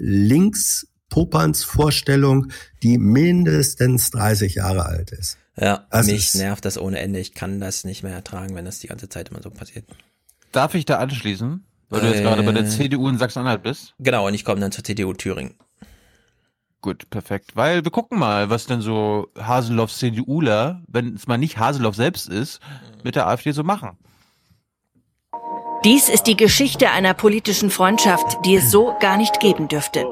Links-Popanz-Vorstellung, 1.14 2.48
die 2.82 2.98
mindestens 2.98 4.10
30 4.10 4.56
Jahre 4.56 4.86
alt 4.86 5.12
ist. 5.12 5.38
Ja, 5.56 5.86
Das 5.90 6.06
mich 6.06 6.16
ist- 6.16 6.34
nervt 6.36 6.64
das 6.64 6.78
ohne 6.78 6.98
Ende. 6.98 7.20
Ich 7.20 7.34
kann 7.34 7.60
das 7.60 7.84
nicht 7.84 8.02
mehr 8.02 8.12
ertragen, 8.12 8.54
wenn 8.56 8.64
das 8.64 8.80
die 8.80 8.88
ganze 8.88 9.08
Zeit 9.08 9.28
immer 9.30 9.40
so 9.42 9.50
passiert. 9.50 9.84
Darf 10.52 10.74
ich 10.74 10.84
da 10.84 10.98
anschließen? 10.98 11.64
Weil 11.90 12.00
du 12.00 12.06
jetzt 12.08 12.20
Äh, 12.20 12.22
gerade 12.22 12.42
bei 12.42 12.52
der 12.52 12.66
CDU 12.66 13.08
in 13.08 13.18
Sachsen-Anhalt 13.18 13.62
bist? 13.62 13.94
Genau, 14.00 14.26
und 14.26 14.34
ich 14.34 14.44
komme 14.44 14.60
dann 14.60 14.72
zur 14.72 14.82
CDU 14.82 15.12
Thüringen. 15.12 15.54
Gut, 16.84 17.08
perfekt. 17.08 17.56
Weil 17.56 17.82
wir 17.82 17.90
gucken 17.90 18.18
mal, 18.18 18.50
was 18.50 18.66
denn 18.66 18.82
so 18.82 19.28
Haseloffs 19.38 20.00
CDUler, 20.00 20.82
wenn 20.86 21.14
es 21.14 21.26
mal 21.26 21.38
nicht 21.38 21.56
Haseloff 21.56 21.96
selbst 21.96 22.28
ist, 22.28 22.60
mit 23.02 23.16
der 23.16 23.26
AfD 23.26 23.52
so 23.52 23.64
machen. 23.64 23.96
Dies 25.84 26.08
ist 26.08 26.22
die 26.22 26.36
Geschichte 26.36 26.88
einer 26.88 27.12
politischen 27.12 27.68
Freundschaft, 27.68 28.38
die 28.46 28.56
es 28.56 28.70
so 28.70 28.96
gar 29.00 29.18
nicht 29.18 29.38
geben 29.38 29.68
dürfte. 29.68 30.06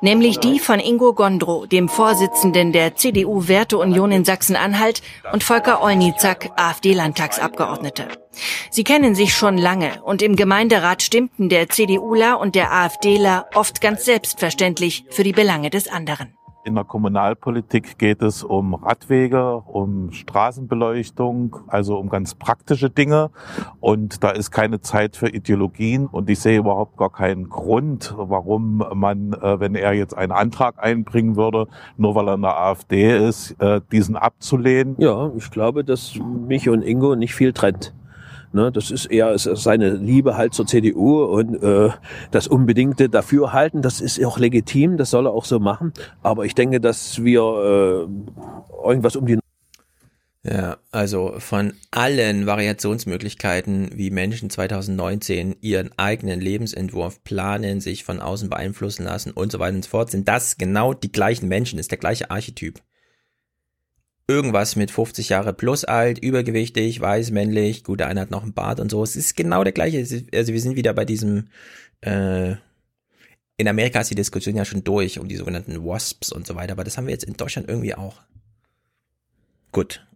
Nämlich 0.00 0.38
die 0.38 0.58
von 0.58 0.80
Ingo 0.80 1.12
Gondrow, 1.12 1.66
dem 1.66 1.90
Vorsitzenden 1.90 2.72
der 2.72 2.96
CDU-Werteunion 2.96 4.10
in 4.10 4.24
Sachsen-Anhalt 4.24 5.02
und 5.30 5.44
Volker 5.44 5.82
Olnizak, 5.82 6.50
AfD-Landtagsabgeordnete. 6.56 8.08
Sie 8.70 8.84
kennen 8.84 9.14
sich 9.14 9.34
schon 9.34 9.58
lange 9.58 10.02
und 10.02 10.22
im 10.22 10.34
Gemeinderat 10.34 11.02
stimmten 11.02 11.50
der 11.50 11.68
CDUler 11.68 12.40
und 12.40 12.54
der 12.54 12.72
AfDler 12.72 13.50
oft 13.54 13.82
ganz 13.82 14.06
selbstverständlich 14.06 15.04
für 15.10 15.24
die 15.24 15.32
Belange 15.32 15.68
des 15.68 15.88
anderen. 15.88 16.37
In 16.68 16.74
der 16.74 16.84
Kommunalpolitik 16.84 17.96
geht 17.96 18.20
es 18.20 18.44
um 18.44 18.74
Radwege, 18.74 19.56
um 19.56 20.12
Straßenbeleuchtung, 20.12 21.56
also 21.66 21.96
um 21.96 22.10
ganz 22.10 22.34
praktische 22.34 22.90
Dinge. 22.90 23.30
Und 23.80 24.22
da 24.22 24.28
ist 24.28 24.50
keine 24.50 24.82
Zeit 24.82 25.16
für 25.16 25.30
Ideologien. 25.30 26.06
Und 26.08 26.28
ich 26.28 26.40
sehe 26.40 26.58
überhaupt 26.58 26.98
gar 26.98 27.10
keinen 27.10 27.48
Grund, 27.48 28.14
warum 28.18 28.84
man, 28.92 29.32
äh, 29.32 29.58
wenn 29.60 29.76
er 29.76 29.94
jetzt 29.94 30.12
einen 30.12 30.32
Antrag 30.32 30.74
einbringen 30.76 31.36
würde, 31.36 31.68
nur 31.96 32.14
weil 32.14 32.28
er 32.28 32.34
in 32.34 32.42
der 32.42 32.58
AfD 32.58 33.16
ist, 33.16 33.52
äh, 33.62 33.80
diesen 33.90 34.16
abzulehnen. 34.16 34.94
Ja, 34.98 35.32
ich 35.38 35.50
glaube, 35.50 35.84
dass 35.84 36.18
mich 36.46 36.68
und 36.68 36.82
Ingo 36.82 37.16
nicht 37.16 37.34
viel 37.34 37.54
trennt. 37.54 37.94
Ne, 38.52 38.72
das 38.72 38.90
ist 38.90 39.06
eher 39.06 39.36
seine 39.38 39.90
Liebe 39.90 40.36
halt 40.38 40.54
zur 40.54 40.66
CDU 40.66 41.22
und 41.24 41.62
äh, 41.62 41.90
das 42.30 42.48
unbedingte 42.48 43.10
Dafürhalten, 43.10 43.82
das 43.82 44.00
ist 44.00 44.24
auch 44.24 44.38
legitim, 44.38 44.96
das 44.96 45.10
soll 45.10 45.26
er 45.26 45.32
auch 45.32 45.44
so 45.44 45.58
machen. 45.58 45.92
Aber 46.22 46.46
ich 46.46 46.54
denke, 46.54 46.80
dass 46.80 47.22
wir 47.22 47.42
äh, 47.42 48.86
irgendwas 48.86 49.16
um 49.16 49.26
die 49.26 49.38
Ja, 50.44 50.78
also 50.92 51.34
von 51.38 51.74
allen 51.90 52.46
Variationsmöglichkeiten, 52.46 53.90
wie 53.94 54.10
Menschen 54.10 54.48
2019 54.48 55.56
ihren 55.60 55.90
eigenen 55.98 56.40
Lebensentwurf 56.40 57.22
planen, 57.24 57.82
sich 57.82 58.04
von 58.04 58.20
außen 58.20 58.48
beeinflussen 58.48 59.04
lassen 59.04 59.32
und 59.32 59.52
so 59.52 59.58
weiter 59.58 59.76
und 59.76 59.84
so 59.84 59.90
fort, 59.90 60.10
sind 60.10 60.26
das 60.26 60.56
genau 60.56 60.94
die 60.94 61.12
gleichen 61.12 61.48
Menschen, 61.48 61.78
ist 61.78 61.90
der 61.90 61.98
gleiche 61.98 62.30
Archetyp. 62.30 62.80
Irgendwas 64.30 64.76
mit 64.76 64.90
50 64.90 65.30
Jahre 65.30 65.54
plus 65.54 65.84
alt, 65.84 66.18
übergewichtig, 66.18 67.00
weiß, 67.00 67.30
männlich, 67.30 67.82
gut, 67.82 68.00
der 68.00 68.08
eine 68.08 68.20
hat 68.20 68.30
noch 68.30 68.42
einen 68.42 68.52
Bart 68.52 68.78
und 68.78 68.90
so. 68.90 69.02
Es 69.02 69.16
ist 69.16 69.36
genau 69.36 69.64
der 69.64 69.72
gleiche. 69.72 69.98
Also 70.34 70.52
wir 70.52 70.60
sind 70.60 70.76
wieder 70.76 70.92
bei 70.92 71.06
diesem, 71.06 71.48
äh, 72.02 72.52
in 73.56 73.66
Amerika 73.66 74.00
ist 74.00 74.10
die 74.10 74.14
Diskussion 74.14 74.54
ja 74.54 74.66
schon 74.66 74.84
durch 74.84 75.18
um 75.18 75.28
die 75.28 75.36
sogenannten 75.36 75.82
Wasps 75.82 76.30
und 76.30 76.46
so 76.46 76.54
weiter, 76.56 76.72
aber 76.72 76.84
das 76.84 76.98
haben 76.98 77.06
wir 77.06 77.12
jetzt 77.12 77.24
in 77.24 77.38
Deutschland 77.38 77.68
irgendwie 77.68 77.94
auch. 77.94 78.20
Gut, 79.72 80.06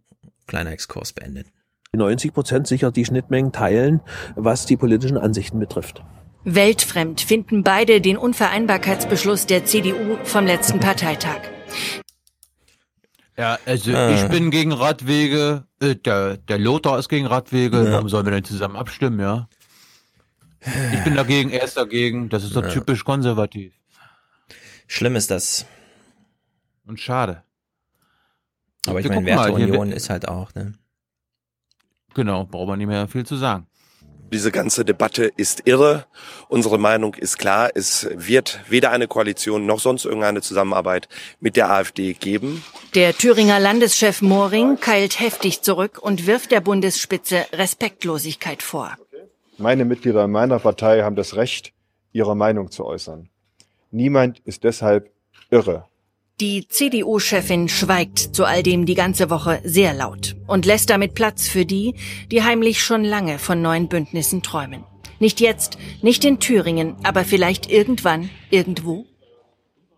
kleiner 0.45 0.71
Exkurs 0.71 1.13
beendet. 1.13 1.47
90 1.93 2.33
Prozent 2.33 2.67
sicher 2.67 2.91
die 2.91 3.05
Schnittmengen 3.05 3.51
teilen, 3.51 4.01
was 4.35 4.65
die 4.67 4.77
politischen 4.77 5.17
Ansichten 5.17 5.59
betrifft. 5.59 6.03
Weltfremd 6.43 7.21
finden 7.21 7.63
beide 7.63 8.01
den 8.01 8.17
Unvereinbarkeitsbeschluss 8.17 9.45
der 9.47 9.65
CDU 9.65 10.17
vom 10.23 10.45
letzten 10.45 10.79
Parteitag. 10.79 11.39
Ja, 13.37 13.57
also 13.65 13.91
Ah. 13.95 14.11
ich 14.11 14.27
bin 14.29 14.51
gegen 14.51 14.71
Radwege, 14.71 15.65
äh, 15.81 15.95
der, 15.95 16.37
der 16.37 16.59
Lothar 16.59 16.99
ist 16.99 17.09
gegen 17.09 17.25
Radwege, 17.25 17.83
Ja. 17.83 17.91
warum 17.93 18.09
sollen 18.09 18.25
wir 18.25 18.31
denn 18.31 18.43
zusammen 18.43 18.75
abstimmen, 18.75 19.19
ja? 19.19 19.47
Ich 20.93 21.03
bin 21.03 21.15
dagegen, 21.15 21.49
er 21.49 21.63
ist 21.63 21.75
dagegen, 21.75 22.29
das 22.29 22.43
ist 22.43 22.55
doch 22.55 22.63
Ja. 22.63 22.69
typisch 22.69 23.03
konservativ. 23.03 23.73
Schlimm 24.87 25.15
ist 25.15 25.31
das. 25.31 25.65
Und 26.85 26.99
schade. 26.99 27.43
Aber 28.85 28.99
ich 28.99 29.09
meine, 29.09 29.25
Werteunion 29.25 29.91
ist 29.91 30.09
halt 30.09 30.27
auch, 30.27 30.53
ne? 30.53 30.73
Genau, 32.13 32.45
braucht 32.45 32.67
man 32.67 32.77
nicht 32.77 32.87
mehr 32.87 33.07
viel 33.07 33.25
zu 33.25 33.35
sagen. 33.37 33.65
Diese 34.33 34.51
ganze 34.51 34.83
Debatte 34.83 35.25
ist 35.25 35.67
irre. 35.67 36.07
Unsere 36.49 36.79
Meinung 36.79 37.13
ist 37.13 37.37
klar. 37.37 37.69
Es 37.75 38.09
wird 38.15 38.61
weder 38.67 38.89
eine 38.89 39.07
Koalition 39.07 39.67
noch 39.67 39.79
sonst 39.79 40.05
irgendeine 40.05 40.41
Zusammenarbeit 40.41 41.07
mit 41.39 41.55
der 41.55 41.69
AfD 41.69 42.13
geben. 42.13 42.63
Der 42.95 43.13
Thüringer 43.13 43.59
Landeschef 43.59 44.23
Moring 44.23 44.79
keilt 44.79 45.19
heftig 45.19 45.61
zurück 45.61 45.99
und 46.01 46.25
wirft 46.25 46.49
der 46.49 46.61
Bundesspitze 46.61 47.45
Respektlosigkeit 47.53 48.63
vor. 48.63 48.97
Meine 49.59 49.85
Mitglieder 49.85 50.27
meiner 50.27 50.57
Partei 50.57 51.03
haben 51.03 51.15
das 51.15 51.35
Recht, 51.35 51.71
ihre 52.11 52.35
Meinung 52.35 52.71
zu 52.71 52.85
äußern. 52.85 53.29
Niemand 53.91 54.39
ist 54.45 54.63
deshalb 54.63 55.11
irre. 55.51 55.85
Die 56.39 56.67
CDU-Chefin 56.67 57.69
schweigt 57.69 58.17
zu 58.17 58.45
all 58.45 58.63
dem 58.63 58.87
die 58.87 58.95
ganze 58.95 59.29
Woche 59.29 59.61
sehr 59.63 59.93
laut 59.93 60.35
und 60.47 60.65
lässt 60.65 60.89
damit 60.89 61.13
Platz 61.13 61.47
für 61.47 61.63
die, 61.63 61.93
die 62.31 62.41
heimlich 62.41 62.81
schon 62.81 63.03
lange 63.03 63.37
von 63.37 63.61
neuen 63.61 63.87
Bündnissen 63.87 64.41
träumen. 64.41 64.83
Nicht 65.19 65.39
jetzt, 65.39 65.77
nicht 66.01 66.25
in 66.25 66.39
Thüringen, 66.39 66.95
aber 67.03 67.23
vielleicht 67.23 67.69
irgendwann, 67.69 68.31
irgendwo. 68.49 69.05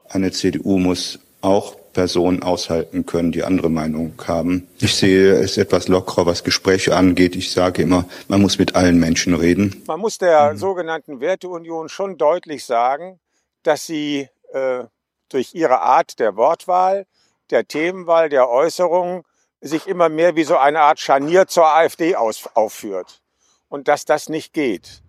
Eine 0.09 0.31
CDU 0.31 0.77
muss 0.77 1.19
auch 1.39 1.77
Personen 1.93 2.43
aushalten 2.43 3.05
können, 3.05 3.31
die 3.31 3.43
andere 3.43 3.69
Meinung 3.69 4.13
haben. 4.27 4.67
Ich 4.79 4.95
sehe 4.95 5.35
es 5.35 5.57
etwas 5.57 5.87
lockerer, 5.87 6.25
was 6.25 6.43
Gespräche 6.43 6.97
angeht. 6.97 7.37
Ich 7.37 7.51
sage 7.51 7.81
immer, 7.81 8.05
man 8.27 8.41
muss 8.41 8.59
mit 8.59 8.75
allen 8.75 8.99
Menschen 8.99 9.33
reden. 9.35 9.83
Man 9.87 10.01
muss 10.01 10.17
der 10.17 10.57
sogenannten 10.57 11.21
Werteunion 11.21 11.87
schon 11.87 12.17
deutlich 12.17 12.65
sagen, 12.65 13.21
dass 13.63 13.85
sie 13.85 14.27
äh, 14.53 14.83
durch 15.29 15.53
ihre 15.53 15.81
Art 15.81 16.19
der 16.19 16.35
Wortwahl, 16.35 17.05
der 17.49 17.67
Themenwahl, 17.67 18.29
der 18.29 18.49
Äußerungen 18.49 19.23
sich 19.61 19.87
immer 19.87 20.09
mehr 20.09 20.35
wie 20.35 20.43
so 20.43 20.57
eine 20.57 20.81
Art 20.81 20.99
Scharnier 20.99 21.47
zur 21.47 21.67
AfD 21.67 22.15
aus, 22.15 22.47
aufführt. 22.53 23.21
Und 23.67 23.87
dass 23.87 24.05
das 24.05 24.29
nicht 24.29 24.53
geht. 24.53 25.01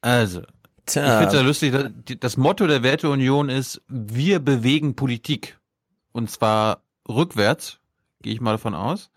Also, 0.00 0.42
Tja. 0.86 1.04
ich 1.04 1.10
finde 1.12 1.26
es 1.28 1.34
ja 1.34 1.40
lustig, 1.40 2.20
das 2.20 2.36
Motto 2.36 2.66
der 2.66 2.82
Werteunion 2.82 3.48
ist, 3.48 3.80
wir 3.88 4.40
bewegen 4.40 4.96
Politik. 4.96 5.58
Und 6.10 6.30
zwar 6.30 6.82
rückwärts, 7.08 7.78
gehe 8.20 8.34
ich 8.34 8.40
mal 8.40 8.52
davon 8.52 8.74
aus. 8.74 9.10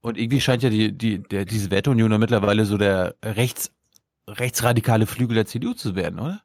Und 0.00 0.16
irgendwie 0.16 0.40
scheint 0.40 0.62
ja 0.62 0.70
die, 0.70 0.96
die, 0.96 1.18
der, 1.18 1.44
diese 1.44 1.70
Werteunion 1.70 2.12
ja 2.12 2.18
mittlerweile 2.18 2.64
so 2.64 2.78
der 2.78 3.16
rechts, 3.22 3.72
rechtsradikale 4.26 5.06
Flügel 5.06 5.34
der 5.34 5.46
CDU 5.46 5.74
zu 5.74 5.96
werden, 5.96 6.20
oder? 6.20 6.40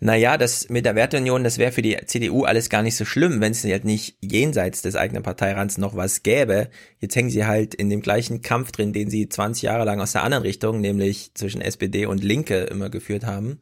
Naja, 0.00 0.38
das 0.38 0.68
mit 0.68 0.84
der 0.84 0.94
Werteunion, 0.94 1.42
das 1.42 1.58
wäre 1.58 1.72
für 1.72 1.82
die 1.82 1.96
CDU 2.06 2.44
alles 2.44 2.70
gar 2.70 2.82
nicht 2.82 2.96
so 2.96 3.04
schlimm, 3.04 3.40
wenn 3.40 3.52
es 3.52 3.64
halt 3.64 3.84
nicht 3.84 4.16
jenseits 4.20 4.80
des 4.82 4.94
eigenen 4.94 5.24
Parteirands 5.24 5.76
noch 5.76 5.96
was 5.96 6.22
gäbe. 6.22 6.68
Jetzt 7.00 7.16
hängen 7.16 7.30
sie 7.30 7.46
halt 7.46 7.74
in 7.74 7.90
dem 7.90 8.00
gleichen 8.00 8.40
Kampf 8.40 8.70
drin, 8.70 8.92
den 8.92 9.10
sie 9.10 9.28
20 9.28 9.62
Jahre 9.62 9.84
lang 9.84 10.00
aus 10.00 10.12
der 10.12 10.22
anderen 10.22 10.44
Richtung, 10.44 10.80
nämlich 10.80 11.32
zwischen 11.34 11.60
SPD 11.60 12.06
und 12.06 12.22
Linke 12.22 12.64
immer 12.64 12.90
geführt 12.90 13.26
haben. 13.26 13.58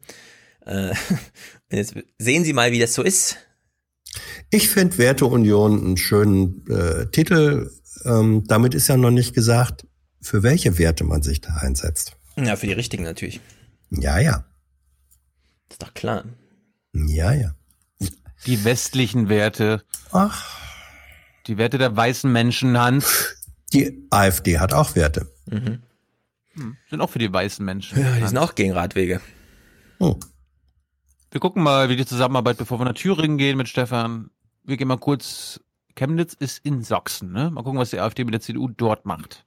Äh, 0.65 0.93
jetzt 1.71 1.95
sehen 2.19 2.43
Sie 2.43 2.53
mal, 2.53 2.71
wie 2.71 2.79
das 2.79 2.93
so 2.93 3.01
ist. 3.01 3.37
Ich 4.51 4.69
finde 4.69 4.97
Werteunion 4.99 5.83
einen 5.83 5.97
schönen 5.97 6.65
äh, 6.67 7.07
Titel. 7.07 7.71
Ähm, 8.05 8.43
damit 8.47 8.75
ist 8.75 8.87
ja 8.87 8.97
noch 8.97 9.11
nicht 9.11 9.33
gesagt, 9.33 9.87
für 10.21 10.43
welche 10.43 10.77
Werte 10.77 11.03
man 11.03 11.23
sich 11.23 11.41
da 11.41 11.55
einsetzt. 11.55 12.13
Ja, 12.37 12.55
für 12.55 12.67
die 12.67 12.73
richtigen 12.73 13.03
natürlich. 13.03 13.39
Ja, 13.89 14.19
ja. 14.19 14.45
Ist 15.69 15.81
doch 15.81 15.93
klar. 15.93 16.23
Ja, 16.93 17.33
ja. 17.33 17.53
Die 18.45 18.63
westlichen 18.63 19.29
Werte. 19.29 19.83
Ach. 20.11 20.57
Die 21.47 21.57
Werte 21.57 21.77
der 21.77 21.95
weißen 21.95 22.31
Menschen, 22.31 22.77
Hans. 22.77 23.35
Die 23.73 24.07
AfD 24.09 24.59
hat 24.59 24.73
auch 24.73 24.95
Werte. 24.95 25.31
Mhm. 25.45 25.81
Hm, 26.53 26.77
sind 26.89 27.01
auch 27.01 27.09
für 27.09 27.19
die 27.19 27.31
weißen 27.31 27.63
Menschen. 27.65 27.99
Ja, 27.99 28.15
die 28.15 28.25
sind 28.25 28.37
auch 28.37 28.55
gegen 28.55 28.71
Radwege. 28.71 29.21
Oh. 29.99 30.17
Wir 31.31 31.39
gucken 31.39 31.63
mal, 31.63 31.89
wie 31.89 31.95
die 31.95 32.05
Zusammenarbeit, 32.05 32.57
bevor 32.57 32.79
wir 32.79 32.85
nach 32.85 32.93
Thüringen 32.93 33.37
gehen 33.37 33.57
mit 33.57 33.67
Stefan. 33.67 34.31
Wir 34.63 34.77
gehen 34.77 34.87
mal 34.87 34.97
kurz. 34.97 35.59
Chemnitz 35.95 36.33
ist 36.33 36.63
in 36.63 36.83
Sachsen, 36.83 37.31
ne? 37.31 37.49
Mal 37.49 37.63
gucken, 37.63 37.79
was 37.79 37.89
die 37.89 37.99
AfD 37.99 38.23
mit 38.23 38.33
der 38.33 38.41
CDU 38.41 38.67
dort 38.69 39.05
macht. 39.05 39.43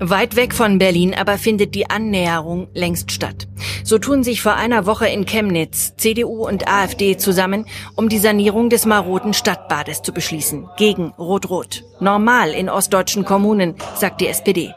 Weit 0.00 0.36
weg 0.36 0.54
von 0.54 0.78
Berlin 0.78 1.12
aber 1.12 1.38
findet 1.38 1.74
die 1.74 1.90
Annäherung 1.90 2.68
längst 2.72 3.10
statt. 3.10 3.48
So 3.82 3.98
tun 3.98 4.22
sich 4.22 4.42
vor 4.42 4.54
einer 4.54 4.86
Woche 4.86 5.08
in 5.08 5.26
Chemnitz 5.26 5.96
CDU 5.96 6.46
und 6.46 6.68
AfD 6.68 7.16
zusammen, 7.16 7.66
um 7.96 8.08
die 8.08 8.18
Sanierung 8.18 8.70
des 8.70 8.86
maroden 8.86 9.34
Stadtbades 9.34 10.02
zu 10.02 10.12
beschließen. 10.12 10.68
Gegen 10.76 11.08
Rot-Rot. 11.18 11.82
Normal 11.98 12.50
in 12.50 12.68
ostdeutschen 12.68 13.24
Kommunen, 13.24 13.74
sagt 13.96 14.20
die 14.20 14.28
SPD. 14.28 14.72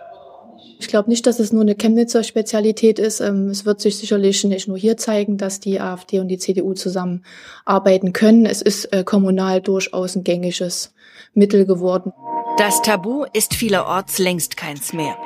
Ich 0.79 0.87
glaube 0.87 1.11
nicht, 1.11 1.27
dass 1.27 1.39
es 1.39 1.53
nur 1.53 1.61
eine 1.61 1.75
Chemnitzer 1.75 2.23
Spezialität 2.23 2.97
ist. 2.97 3.19
Ähm, 3.19 3.49
es 3.49 3.65
wird 3.65 3.79
sich 3.79 3.99
sicherlich 3.99 4.43
nicht 4.43 4.67
nur 4.67 4.79
hier 4.79 4.97
zeigen, 4.97 5.37
dass 5.37 5.59
die 5.59 5.79
AfD 5.79 6.19
und 6.19 6.29
die 6.29 6.39
CDU 6.39 6.73
zusammenarbeiten 6.73 8.13
können. 8.13 8.47
Es 8.47 8.63
ist 8.63 8.85
äh, 8.85 9.03
kommunal 9.03 9.61
durchaus 9.61 10.15
ein 10.15 10.23
gängiges 10.23 10.95
Mittel 11.35 11.67
geworden. 11.67 12.11
Das 12.57 12.81
Tabu 12.81 13.25
ist 13.33 13.55
vielerorts 13.55 14.19
längst 14.19 14.55
keins 14.55 14.93
mehr. 14.93 15.17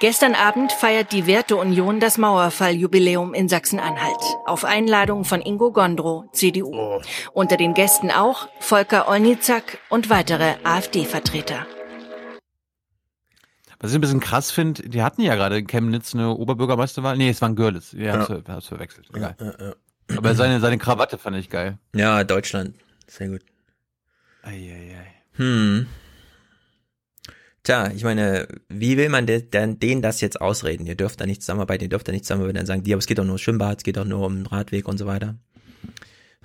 Gestern 0.00 0.34
Abend 0.34 0.72
feiert 0.72 1.12
die 1.12 1.26
Werteunion 1.26 2.00
das 2.00 2.18
Mauerfalljubiläum 2.18 3.32
in 3.34 3.48
Sachsen-Anhalt. 3.48 4.20
Auf 4.46 4.64
Einladung 4.64 5.24
von 5.24 5.40
Ingo 5.40 5.72
Gondrow, 5.72 6.24
CDU. 6.32 7.00
Unter 7.32 7.56
den 7.56 7.72
Gästen 7.74 8.10
auch 8.10 8.48
Volker 8.60 9.08
Olnizak 9.08 9.78
und 9.88 10.10
weitere 10.10 10.54
AfD-Vertreter. 10.64 11.66
Was 13.80 13.90
ich 13.90 13.96
ein 13.98 14.00
bisschen 14.02 14.20
krass 14.20 14.50
finde, 14.50 14.88
die 14.88 15.02
hatten 15.02 15.22
ja 15.22 15.34
gerade 15.34 15.58
in 15.58 15.66
Chemnitz 15.66 16.14
eine 16.14 16.30
Oberbürgermeisterwahl. 16.36 17.16
Nee, 17.16 17.30
es 17.30 17.40
war 17.40 17.48
ein 17.48 17.56
Görlitz. 17.56 17.92
Ja, 17.92 18.18
Ja. 18.28 18.28
ja. 18.28 18.54
hat's 18.54 18.68
verwechselt. 18.68 19.08
Egal. 19.14 19.34
Ja, 19.40 19.46
ja, 19.46 19.54
ja. 20.10 20.16
Aber 20.18 20.34
seine, 20.34 20.60
seine 20.60 20.78
Krawatte 20.78 21.16
fand 21.16 21.36
ich 21.36 21.48
geil. 21.48 21.78
Ja, 21.94 22.22
Deutschland. 22.22 22.74
Sehr 23.06 23.28
gut. 23.28 23.40
Eieiei. 24.42 25.06
Hm. 25.36 25.86
Tja, 27.64 27.90
ich 27.94 28.02
meine, 28.02 28.48
wie 28.68 28.96
will 28.96 29.08
man 29.08 29.26
de- 29.26 29.42
denn 29.42 29.78
denen 29.78 30.02
das 30.02 30.20
jetzt 30.20 30.40
ausreden? 30.40 30.84
Ihr 30.86 30.96
dürft 30.96 31.20
da 31.20 31.26
nicht 31.26 31.42
zusammenarbeiten, 31.42 31.84
ihr 31.84 31.88
dürft 31.90 32.08
da 32.08 32.12
nicht 32.12 32.24
zusammenarbeiten, 32.24 32.56
dann 32.56 32.66
sagen 32.66 32.82
die, 32.82 32.92
aber 32.92 32.98
es 32.98 33.06
geht 33.06 33.18
doch 33.18 33.24
nur 33.24 33.34
um 33.34 33.38
Schwimmbad, 33.38 33.78
es 33.78 33.84
geht 33.84 33.96
doch 33.96 34.04
nur 34.04 34.26
um 34.26 34.34
den 34.36 34.46
Radweg 34.46 34.88
und 34.88 34.98
so 34.98 35.06
weiter. 35.06 35.36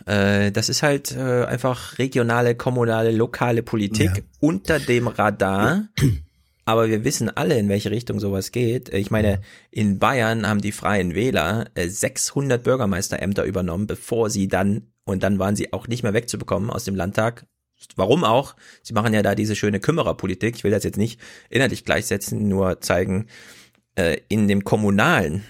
Äh, 0.06 0.52
das 0.52 0.70
ist 0.70 0.84
halt 0.84 1.12
äh, 1.12 1.46
einfach 1.46 1.98
regionale, 1.98 2.56
kommunale, 2.56 3.12
lokale 3.12 3.64
Politik 3.64 4.12
Ja. 4.18 4.24
unter 4.40 4.80
dem 4.80 5.08
Radar. 5.08 5.88
Aber 6.66 6.90
wir 6.90 7.06
wissen 7.06 7.30
alle, 7.36 7.58
in 7.58 7.70
welche 7.70 7.92
Richtung 7.92 8.20
sowas 8.20 8.52
geht. 8.52 8.90
Ich 8.94 9.10
meine, 9.10 9.40
in 9.72 10.00
Bayern 10.00 10.46
haben 10.46 10.60
die 10.60 10.74
Freien 10.74 11.16
Wähler 11.16 11.66
äh, 11.76 11.88
600 11.88 12.62
Bürgermeisterämter 12.62 13.46
übernommen, 13.46 13.88
bevor 13.88 14.30
sie 14.30 14.50
dann, 14.50 14.92
und 15.06 15.24
dann 15.24 15.40
waren 15.40 15.56
sie 15.56 15.72
auch 15.74 15.88
nicht 15.88 16.04
mehr 16.04 16.14
wegzubekommen 16.14 16.70
aus 16.70 16.84
dem 16.84 16.96
Landtag. 16.96 17.46
Warum 17.96 18.24
auch? 18.24 18.56
Sie 18.84 18.94
machen 18.94 19.14
ja 19.14 19.22
da 19.22 19.36
diese 19.36 19.56
schöne 19.56 19.80
Kümmererpolitik. 19.80 20.56
Ich 20.56 20.64
will 20.64 20.72
das 20.72 20.84
jetzt 20.84 20.98
nicht 20.98 21.20
inhaltlich 21.50 21.86
gleichsetzen, 21.86 22.48
nur 22.48 22.82
zeigen, 22.82 23.28
äh, 23.96 24.18
in 24.30 24.48
dem 24.48 24.64
Kommunalen, 24.64 25.44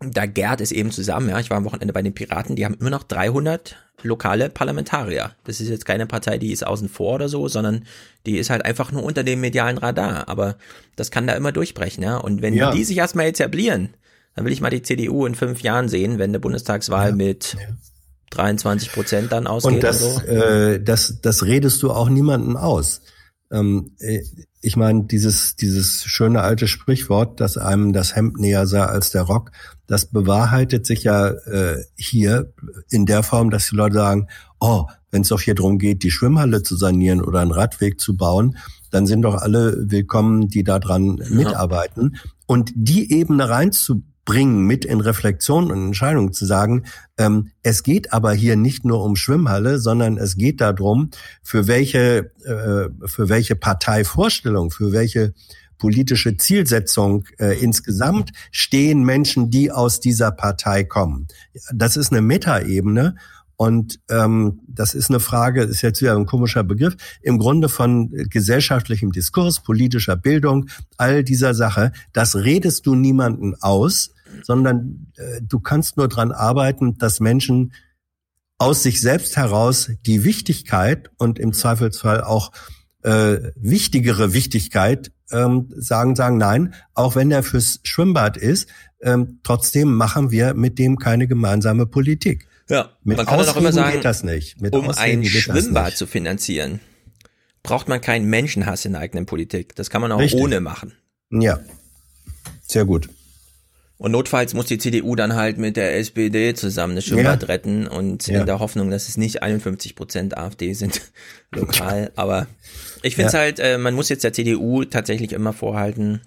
da 0.00 0.26
gärt 0.26 0.60
es 0.60 0.72
eben 0.72 0.90
zusammen. 0.90 1.28
Ja, 1.28 1.38
ich 1.40 1.50
war 1.50 1.56
am 1.58 1.64
Wochenende 1.64 1.92
bei 1.92 2.02
den 2.02 2.14
Piraten, 2.14 2.56
die 2.56 2.64
haben 2.64 2.74
immer 2.80 2.90
noch 2.90 3.02
300 3.02 3.76
lokale 4.02 4.48
Parlamentarier. 4.48 5.32
Das 5.44 5.60
ist 5.60 5.68
jetzt 5.68 5.84
keine 5.84 6.06
Partei, 6.06 6.38
die 6.38 6.52
ist 6.52 6.66
außen 6.66 6.88
vor 6.88 7.16
oder 7.16 7.28
so, 7.28 7.48
sondern 7.48 7.84
die 8.24 8.38
ist 8.38 8.48
halt 8.48 8.64
einfach 8.64 8.92
nur 8.92 9.02
unter 9.02 9.22
dem 9.24 9.40
medialen 9.42 9.76
Radar. 9.76 10.26
Aber 10.28 10.56
das 10.96 11.10
kann 11.10 11.26
da 11.26 11.34
immer 11.34 11.52
durchbrechen, 11.52 12.02
ja. 12.02 12.16
Und 12.16 12.40
wenn 12.40 12.54
Ja. 12.54 12.70
die 12.72 12.84
sich 12.84 12.96
erstmal 12.96 13.26
etablieren, 13.26 13.90
dann 14.34 14.46
will 14.46 14.52
ich 14.52 14.62
mal 14.62 14.70
die 14.70 14.82
CDU 14.82 15.26
in 15.26 15.34
fünf 15.34 15.60
Jahren 15.60 15.88
sehen, 15.88 16.18
wenn 16.18 16.30
eine 16.30 16.40
Bundestagswahl 16.40 17.12
mit 17.12 17.56
23 18.30 18.92
Prozent 18.92 19.32
dann 19.32 19.46
ausgeht. 19.46 19.74
Und 19.74 19.82
das, 19.82 20.00
so. 20.00 20.20
äh, 20.22 20.82
das, 20.82 21.20
das 21.20 21.44
redest 21.44 21.82
du 21.82 21.90
auch 21.90 22.08
niemanden 22.08 22.56
aus. 22.56 23.02
Ähm, 23.50 23.92
äh, 23.98 24.20
ich 24.62 24.76
meine, 24.76 25.04
dieses, 25.04 25.56
dieses 25.56 26.04
schöne 26.04 26.42
alte 26.42 26.68
Sprichwort, 26.68 27.40
dass 27.40 27.56
einem 27.56 27.92
das 27.92 28.14
Hemd 28.14 28.38
näher 28.38 28.66
sei 28.66 28.82
als 28.82 29.10
der 29.10 29.22
Rock, 29.22 29.50
das 29.86 30.06
bewahrheitet 30.06 30.86
sich 30.86 31.04
ja 31.04 31.28
äh, 31.28 31.82
hier 31.96 32.52
in 32.90 33.06
der 33.06 33.22
Form, 33.22 33.50
dass 33.50 33.68
die 33.68 33.76
Leute 33.76 33.94
sagen, 33.94 34.28
oh, 34.60 34.84
wenn 35.10 35.22
es 35.22 35.28
doch 35.28 35.40
hier 35.40 35.54
drum 35.54 35.78
geht, 35.78 36.02
die 36.02 36.10
Schwimmhalle 36.10 36.62
zu 36.62 36.76
sanieren 36.76 37.22
oder 37.22 37.40
einen 37.40 37.50
Radweg 37.50 37.98
zu 37.98 38.16
bauen, 38.16 38.56
dann 38.90 39.06
sind 39.06 39.22
doch 39.22 39.34
alle 39.34 39.76
willkommen, 39.90 40.48
die 40.48 40.62
daran 40.62 41.20
mitarbeiten. 41.30 42.16
Und 42.46 42.72
die 42.74 43.12
Ebene 43.12 43.48
reinzubringen, 44.30 44.66
mit 44.66 44.84
in 44.84 45.00
Reflexion 45.00 45.70
und 45.70 45.86
Entscheidungen 45.86 46.32
zu 46.32 46.46
sagen, 46.46 46.84
ähm, 47.18 47.50
es 47.62 47.82
geht 47.82 48.12
aber 48.12 48.32
hier 48.32 48.56
nicht 48.56 48.84
nur 48.84 49.02
um 49.04 49.16
Schwimmhalle, 49.16 49.78
sondern 49.78 50.16
es 50.18 50.36
geht 50.36 50.60
darum, 50.60 51.10
für 51.42 51.66
welche, 51.66 52.30
äh, 52.44 52.88
für 53.06 53.28
welche 53.28 53.56
Parteivorstellung, 53.56 54.70
für 54.70 54.92
welche 54.92 55.34
politische 55.78 56.36
Zielsetzung 56.36 57.24
äh, 57.38 57.58
insgesamt 57.58 58.32
stehen 58.50 59.02
Menschen, 59.02 59.50
die 59.50 59.72
aus 59.72 59.98
dieser 59.98 60.30
Partei 60.30 60.84
kommen. 60.84 61.26
Das 61.72 61.96
ist 61.96 62.12
eine 62.12 62.20
Metaebene 62.20 63.16
und 63.60 64.00
ähm, 64.08 64.62
das 64.68 64.94
ist 64.94 65.10
eine 65.10 65.20
Frage, 65.20 65.64
ist 65.64 65.82
jetzt 65.82 66.00
wieder 66.00 66.16
ein 66.16 66.24
komischer 66.24 66.64
Begriff, 66.64 66.96
im 67.20 67.38
Grunde 67.38 67.68
von 67.68 68.10
gesellschaftlichem 68.10 69.12
Diskurs, 69.12 69.60
politischer 69.60 70.16
Bildung, 70.16 70.70
all 70.96 71.22
dieser 71.24 71.52
Sache. 71.52 71.92
Das 72.14 72.36
redest 72.36 72.86
du 72.86 72.94
niemanden 72.94 73.54
aus, 73.60 74.14
sondern 74.44 75.08
äh, 75.18 75.42
du 75.42 75.60
kannst 75.60 75.98
nur 75.98 76.08
dran 76.08 76.32
arbeiten, 76.32 76.96
dass 76.96 77.20
Menschen 77.20 77.74
aus 78.56 78.82
sich 78.82 79.02
selbst 79.02 79.36
heraus 79.36 79.90
die 80.06 80.24
Wichtigkeit 80.24 81.10
und 81.18 81.38
im 81.38 81.52
Zweifelsfall 81.52 82.22
auch 82.22 82.52
äh, 83.02 83.50
wichtigere 83.56 84.32
Wichtigkeit 84.32 85.12
ähm, 85.32 85.68
sagen, 85.76 86.16
sagen, 86.16 86.38
nein, 86.38 86.72
auch 86.94 87.14
wenn 87.14 87.30
er 87.30 87.42
fürs 87.42 87.80
Schwimmbad 87.82 88.38
ist, 88.38 88.70
ähm, 89.02 89.40
trotzdem 89.42 89.94
machen 89.94 90.30
wir 90.30 90.54
mit 90.54 90.78
dem 90.78 90.96
keine 90.96 91.28
gemeinsame 91.28 91.84
Politik. 91.84 92.46
Ja, 92.70 92.96
Mit 93.04 93.16
man 93.18 93.26
kann 93.26 93.40
auch 93.40 93.56
immer 93.56 93.72
sagen, 93.72 93.96
geht 93.96 94.04
das 94.04 94.22
nicht. 94.22 94.60
Mit 94.60 94.72
um 94.74 94.88
Ausreden 94.88 95.22
ein 95.22 95.26
Schwimmbad 95.26 95.96
zu 95.96 96.06
finanzieren, 96.06 96.80
braucht 97.62 97.88
man 97.88 98.00
keinen 98.00 98.26
Menschenhass 98.30 98.84
in 98.84 98.92
der 98.92 99.02
eigenen 99.02 99.26
Politik. 99.26 99.74
Das 99.76 99.90
kann 99.90 100.00
man 100.00 100.12
auch 100.12 100.20
Richtig. 100.20 100.40
ohne 100.40 100.60
machen. 100.60 100.94
Ja, 101.30 101.60
sehr 102.66 102.84
gut. 102.84 103.08
Und 103.98 104.12
notfalls 104.12 104.54
muss 104.54 104.64
die 104.66 104.78
CDU 104.78 105.14
dann 105.14 105.34
halt 105.34 105.58
mit 105.58 105.76
der 105.76 105.96
SPD 105.98 106.54
zusammen 106.54 106.96
das 106.96 107.04
Schwimmbad 107.04 107.42
Ja. 107.42 107.48
retten 107.48 107.86
und 107.86 108.26
Ja. 108.28 108.40
in 108.40 108.46
der 108.46 108.58
Hoffnung, 108.58 108.90
dass 108.90 109.08
es 109.10 109.18
nicht 109.18 109.42
51 109.42 109.94
Prozent 109.94 110.38
AfD 110.38 110.72
sind 110.72 111.02
lokal. 111.54 112.10
Aber 112.16 112.46
ich 113.02 113.16
finde 113.16 113.26
es 113.26 113.32
Ja. 113.34 113.40
halt, 113.40 113.58
äh, 113.58 113.76
man 113.76 113.92
muss 113.94 114.08
jetzt 114.08 114.24
der 114.24 114.32
CDU 114.32 114.84
tatsächlich 114.84 115.32
immer 115.32 115.52
vorhalten, 115.52 116.22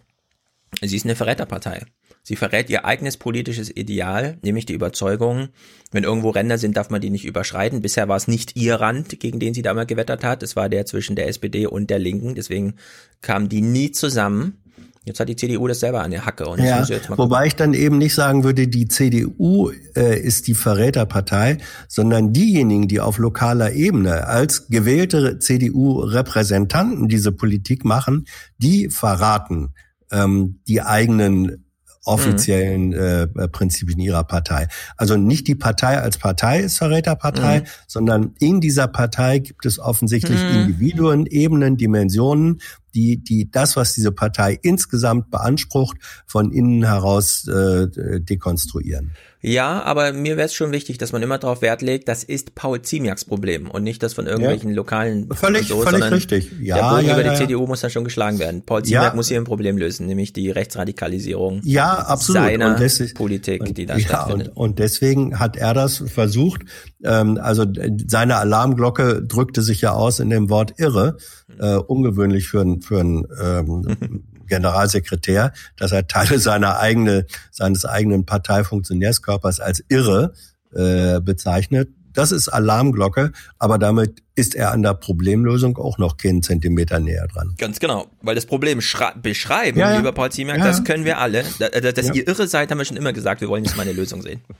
sie 0.83 0.95
ist 0.95 1.05
eine 1.05 1.15
Verräterpartei. 1.15 1.81
Sie 2.25 2.37
verrät 2.37 2.69
ihr 2.69 2.85
eigenes 2.85 3.17
politisches 3.17 3.69
Ideal, 3.69 4.37
nämlich 4.43 4.65
die 4.65 4.73
Überzeugung, 4.73 5.49
wenn 5.91 6.05
irgendwo 6.05 6.29
Ränder 6.29 6.57
sind, 6.57 6.77
darf 6.77 6.89
man 6.89 7.01
die 7.01 7.09
nicht 7.09 7.25
überschreiten. 7.25 7.81
Bisher 7.81 8.07
war 8.07 8.15
es 8.15 8.29
nicht 8.29 8.55
ihr 8.55 8.75
Rand, 8.75 9.19
gegen 9.19 9.39
den 9.39 9.53
sie 9.53 9.61
da 9.61 9.73
mal 9.73 9.85
gewettert 9.85 10.23
hat. 10.23 10.41
Es 10.41 10.55
war 10.55 10.69
der 10.69 10.85
zwischen 10.85 11.17
der 11.17 11.27
SPD 11.27 11.67
und 11.67 11.89
der 11.89 11.99
Linken. 11.99 12.33
Deswegen 12.33 12.75
kamen 13.19 13.49
die 13.49 13.61
nie 13.61 13.91
zusammen. 13.91 14.63
Jetzt 15.03 15.19
hat 15.19 15.27
die 15.27 15.35
CDU 15.35 15.67
das 15.67 15.81
selber 15.81 16.01
an 16.01 16.11
der 16.11 16.25
Hacke. 16.25 16.47
Und 16.47 16.61
Ja, 16.61 16.87
wobei 17.17 17.47
ich 17.47 17.55
dann 17.57 17.73
eben 17.73 17.97
nicht 17.97 18.15
sagen 18.15 18.45
würde, 18.45 18.69
die 18.69 18.87
CDU 18.87 19.71
äh, 19.93 20.17
ist 20.17 20.47
die 20.47 20.53
Verräterpartei, 20.53 21.57
sondern 21.89 22.31
diejenigen, 22.31 22.87
die 22.87 23.01
auf 23.01 23.17
lokaler 23.17 23.73
Ebene 23.73 24.27
als 24.27 24.69
gewählte 24.69 25.39
CDU-Repräsentanten 25.39 27.09
diese 27.09 27.33
Politik 27.33 27.83
machen, 27.83 28.27
die 28.57 28.89
verraten 28.89 29.73
ähm, 30.09 30.61
die 30.69 30.81
eigenen 30.81 31.65
offiziellen 32.05 32.93
äh, 32.93 33.27
Prinzipien 33.49 33.99
ihrer 33.99 34.23
Partei. 34.23 34.67
Also 34.97 35.15
nicht 35.17 35.47
die 35.47 35.55
Partei 35.55 35.99
als 35.99 36.17
Partei 36.17 36.59
ist 36.61 36.77
Verräterpartei, 36.77 37.61
Mhm. 37.61 37.65
sondern 37.87 38.35
in 38.39 38.61
dieser 38.61 38.87
Partei 38.87 39.39
gibt 39.39 39.65
es 39.65 39.79
offensichtlich 39.79 40.41
Mhm. 40.41 40.49
Individuen, 40.61 41.25
Ebenen, 41.25 41.77
Dimensionen, 41.77 42.59
die, 42.93 43.17
die 43.23 43.49
das, 43.51 43.75
was 43.75 43.93
diese 43.93 44.11
Partei 44.11 44.57
insgesamt 44.61 45.31
beansprucht, 45.31 45.97
von 46.25 46.51
innen 46.51 46.83
heraus 46.83 47.47
äh, 47.47 47.87
dekonstruieren. 48.19 49.11
Ja, 49.45 49.83
aber 49.83 50.13
mir 50.13 50.37
wäre 50.37 50.45
es 50.45 50.53
schon 50.53 50.71
wichtig, 50.71 50.97
dass 50.99 51.11
man 51.11 51.21
immer 51.21 51.37
darauf 51.37 51.61
Wert 51.61 51.81
legt, 51.81 52.07
das 52.07 52.23
ist 52.23 52.55
Paul 52.55 52.81
Ziemiaks 52.81 53.25
Problem 53.25 53.69
und 53.69 53.83
nicht 53.83 54.01
das 54.01 54.13
von 54.13 54.25
irgendwelchen 54.25 54.69
Ja. 54.69 54.75
lokalen 54.77 55.29
Völlig- 55.33 55.67
so, 55.67 55.81
völlig 55.81 56.09
richtig. 56.11 56.49
Ja, 56.61 56.75
der 56.77 56.95
Bogen 56.95 57.07
ja, 57.07 57.13
über 57.19 57.25
ja, 57.25 57.31
die. 57.33 57.37
CDU 57.39 57.67
muss 57.67 57.81
da 57.81 57.89
schon 57.89 58.05
geschlagen 58.05 58.39
werden. 58.39 58.61
Paul 58.65 58.83
Ziemiak 58.83 59.15
muss 59.15 59.27
hier 59.27 59.37
ein 59.37 59.43
Problem 59.43 59.77
lösen, 59.77 60.07
nämlich 60.07 60.31
die 60.31 60.49
Rechtsradikalisierung 60.49 61.59
Ja, 61.65 61.93
absolut. 61.93 62.41
seiner 62.41 62.79
ist- 62.81 63.15
Politik, 63.15 63.75
die 63.75 63.85
da 63.85 63.99
stattfindet. 63.99 64.49
und, 64.49 64.55
und 64.55 64.79
deswegen 64.79 65.39
hat 65.39 65.57
er 65.57 65.73
das 65.73 65.97
versucht. 66.07 66.61
Ähm, 67.03 67.37
also 67.41 67.63
äh, 67.63 67.91
seine 68.07 68.37
Alarmglocke 68.37 69.23
drückte 69.27 69.61
sich 69.61 69.81
ja 69.81 69.91
aus 69.91 70.21
in 70.21 70.29
dem 70.29 70.49
Wort 70.49 70.75
irre, 70.77 71.17
äh, 71.59 71.75
ungewöhnlich 71.75 72.47
für 72.47 72.61
einen 72.61 72.81
für 72.83 72.99
einen 72.99 73.25
ähm, 73.41 74.23
Generalsekretär, 74.47 75.53
dass 75.77 75.91
er 75.91 76.07
Teile 76.07 76.37
seiner 76.39 76.79
eigene, 76.79 77.25
seines 77.51 77.85
eigenen 77.85 78.25
Parteifunktionärskörpers 78.25 79.59
als 79.59 79.83
irre 79.89 80.33
äh, 80.73 81.19
bezeichnet. 81.21 81.89
Das 82.13 82.31
ist 82.31 82.47
Alarmglocke, 82.47 83.31
aber 83.57 83.79
damit 83.79 84.21
ist 84.35 84.53
er 84.53 84.71
an 84.71 84.83
der 84.83 84.93
Problemlösung 84.93 85.77
auch 85.77 85.97
noch 85.97 86.17
keinen 86.17 86.43
Zentimeter 86.43 86.99
näher 86.99 87.27
dran. 87.27 87.55
Ganz 87.57 87.79
genau, 87.79 88.05
weil 88.21 88.35
das 88.35 88.45
Problem 88.45 88.77
beschreiben, 88.77 89.79
Ja, 89.79 89.89
ja. 89.91 89.97
lieber 89.97 90.11
Paul 90.11 90.31
Ziemiak, 90.31 90.59
Ja, 90.59 90.65
das 90.65 90.83
können 90.83 91.05
wir 91.05 91.17
alle. 91.17 91.43
Da- 91.57 91.69
da- 91.69 91.91
Dass 91.91 92.07
Ja. 92.09 92.13
ihr 92.13 92.27
irre 92.27 92.47
seid, 92.47 92.69
haben 92.69 92.77
wir 92.77 92.85
schon 92.85 92.97
immer 92.97 93.13
gesagt, 93.13 93.41
wir 93.41 93.49
wollen 93.49 93.63
jetzt 93.63 93.75
mal 93.77 93.81
eine 93.83 93.93
Lösung 93.93 94.21
sehen. 94.21 94.41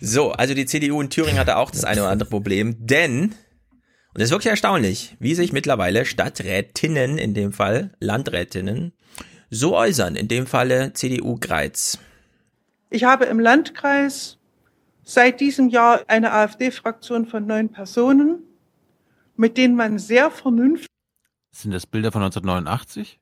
So, 0.00 0.32
also 0.32 0.54
die 0.54 0.66
CDU 0.66 1.00
in 1.00 1.08
Thüringen 1.08 1.38
hatte 1.38 1.56
auch 1.56 1.70
das 1.70 1.84
eine 1.84 2.02
oder 2.02 2.10
andere 2.10 2.28
Problem, 2.28 2.74
denn, 2.78 3.34
und 4.14 4.20
das 4.20 4.28
ist 4.28 4.30
wirklich 4.30 4.52
erstaunlich, 4.52 5.16
wie 5.18 5.34
sich 5.34 5.52
mittlerweile 5.52 6.04
Stadträtinnen, 6.04 7.18
in 7.18 7.34
dem 7.34 7.52
Fall 7.52 7.90
Landrätinnen, 7.98 8.92
so 9.50 9.76
äußern, 9.76 10.14
in 10.14 10.28
dem 10.28 10.46
Falle 10.46 10.92
CDU 10.92 11.36
Greiz. 11.40 11.98
Ich 12.90 13.02
habe 13.02 13.24
im 13.24 13.40
Landkreis 13.40 14.38
seit 15.02 15.40
diesem 15.40 15.68
Jahr 15.68 16.02
eine 16.06 16.32
AfD-Fraktion 16.32 17.26
von 17.26 17.44
neun 17.44 17.70
Personen, 17.70 18.44
mit 19.34 19.56
denen 19.56 19.74
man 19.74 19.98
sehr 19.98 20.30
vernünftig 20.30 20.86
Sind 21.50 21.72
das 21.72 21.84
Bilder 21.84 22.12
von 22.12 22.22
1989? 22.22 23.18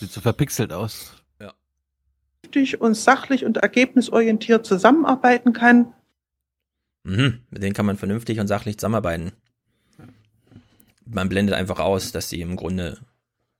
Sieht 0.00 0.12
so 0.12 0.22
verpixelt 0.22 0.72
aus. 0.72 1.12
und 2.78 2.94
sachlich 2.94 3.44
und 3.44 3.58
ergebnisorientiert 3.58 4.64
zusammenarbeiten 4.64 5.52
kann. 5.52 5.92
Mhm, 7.06 7.40
mit 7.50 7.62
denen 7.62 7.72
kann 7.74 7.86
man 7.86 7.96
vernünftig 7.98 8.40
und 8.40 8.48
sachlich 8.48 8.78
zusammenarbeiten. 8.78 9.32
Man 11.04 11.28
blendet 11.28 11.54
einfach 11.54 11.78
aus, 11.78 12.10
dass 12.10 12.28
sie 12.28 12.40
im 12.40 12.56
Grunde 12.56 12.98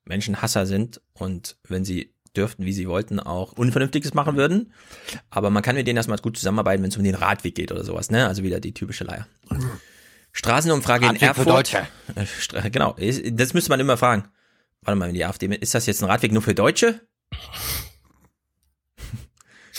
Menschenhasser 0.04 0.66
sind 0.66 1.00
und 1.12 1.56
wenn 1.68 1.84
sie 1.84 2.12
dürften, 2.36 2.64
wie 2.64 2.72
sie 2.72 2.88
wollten, 2.88 3.20
auch 3.20 3.52
Unvernünftiges 3.52 4.14
machen 4.14 4.36
würden. 4.36 4.72
Aber 5.30 5.50
man 5.50 5.62
kann 5.62 5.76
mit 5.76 5.86
denen 5.86 5.96
erstmal 5.96 6.18
gut 6.18 6.36
zusammenarbeiten, 6.36 6.82
wenn 6.82 6.90
es 6.90 6.96
um 6.96 7.04
den 7.04 7.14
Radweg 7.14 7.54
geht 7.54 7.70
oder 7.70 7.84
sowas, 7.84 8.10
ne? 8.10 8.26
Also 8.26 8.42
wieder 8.42 8.58
die 8.60 8.74
typische 8.74 9.04
Leier. 9.04 9.26
Straßenumfrage 10.32 11.04
in 11.06 11.10
Radweg 11.12 11.20
für 11.20 11.26
Erfurt. 11.26 11.46
Deutsche. 11.48 11.88
Äh, 12.16 12.22
Stra- 12.40 12.68
Genau, 12.68 12.96
das 13.32 13.54
müsste 13.54 13.70
man 13.70 13.78
immer 13.80 13.96
fragen. 13.96 14.24
Warte 14.82 14.98
mal, 14.98 15.12
die 15.12 15.24
AfD, 15.24 15.46
ist 15.46 15.74
das 15.74 15.86
jetzt 15.86 16.02
ein 16.02 16.10
Radweg 16.10 16.32
nur 16.32 16.42
für 16.42 16.54
Deutsche? 16.54 17.00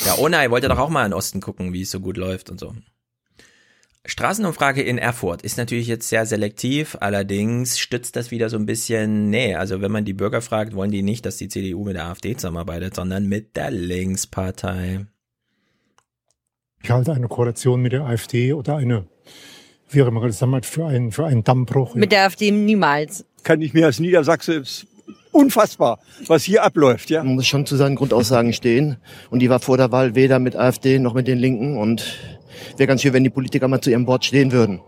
Ja, 0.06 0.18
Onay 0.18 0.50
wollte 0.52 0.68
doch 0.70 0.80
auch 0.80 0.90
mal 0.90 1.04
in 1.06 1.12
den 1.12 1.18
Osten 1.18 1.42
gucken, 1.42 1.74
wie 1.74 1.82
es 1.82 1.92
so 1.92 2.00
gut 2.00 2.18
läuft 2.18 2.50
und 2.50 2.60
so. 2.60 2.74
Straßenumfrage 4.10 4.82
in 4.82 4.98
Erfurt 4.98 5.42
ist 5.42 5.58
natürlich 5.58 5.88
jetzt 5.88 6.08
sehr 6.08 6.26
selektiv, 6.26 6.95
allerdings 7.02 7.77
stützt 7.77 8.16
das 8.16 8.32
wieder 8.32 8.50
so 8.50 8.56
ein 8.56 8.66
bisschen, 8.66 9.30
nee, 9.30 9.53
also 9.53 9.82
wenn 9.82 9.92
man 9.92 10.06
die 10.06 10.14
Bürger 10.14 10.42
fragt, 10.42 10.74
wollen 10.74 10.92
die 10.92 11.03
nicht, 11.03 11.26
dass 11.26 11.36
die 11.36 11.50
CDU 11.50 11.84
mit 11.84 11.98
der 11.98 12.06
AfD 12.06 12.34
zusammenarbeitet, 12.34 12.95
sondern 12.95 13.27
mit 13.27 13.58
der 13.58 13.69
Linkspartei. 13.69 15.06
Ich 16.82 16.90
halte 16.90 17.11
eine 17.11 17.27
Koalition 17.27 17.82
mit 17.82 17.92
der 17.92 18.06
AfD 18.06 18.53
oder 18.53 18.77
eine, 18.77 19.08
wie 19.90 20.02
auch 20.02 20.08
immer 20.08 20.26
das 20.26 20.40
damals 20.40 20.68
für 20.68 20.86
einen, 20.86 21.11
für 21.11 21.26
einen 21.26 21.44
Dammbruch. 21.44 21.94
Mit 21.95 22.14
der 22.14 22.24
AfD 22.24 22.50
niemals. 22.52 23.26
kann 23.44 23.61
ich 23.61 23.74
mir 23.74 23.88
als 23.88 24.00
Niedersachse 24.00 24.64
unfassbar, 25.32 26.00
was 26.27 26.44
hier 26.44 26.64
abläuft, 26.64 27.10
ja. 27.10 27.24
Man 27.24 27.36
muss 27.36 27.48
schon 27.48 27.66
zu 27.66 27.76
seinen 27.76 27.95
Grundaussagen 27.95 28.53
stehen. 28.53 28.98
Und 29.30 29.40
die 29.40 29.50
war 29.50 29.60
vor 29.60 29.76
der 29.76 29.92
Wahl 29.92 30.16
weder 30.16 30.40
mit 30.40 30.56
AfD 30.56 30.98
noch 30.98 31.14
mit 31.14 31.27
den 31.27 31.38
Linken. 31.38 31.77
Und 31.77 32.18
wäre 32.77 32.88
ganz 32.88 33.02
schön, 33.02 33.14
wenn 33.14 33.24
die 33.24 33.30
Politiker 33.30 33.68
mal 33.68 33.82
zu 33.82 33.90
ihrem 33.90 34.08
Wort 34.08 34.26
stehen 34.26 34.52
würden. 34.52 34.82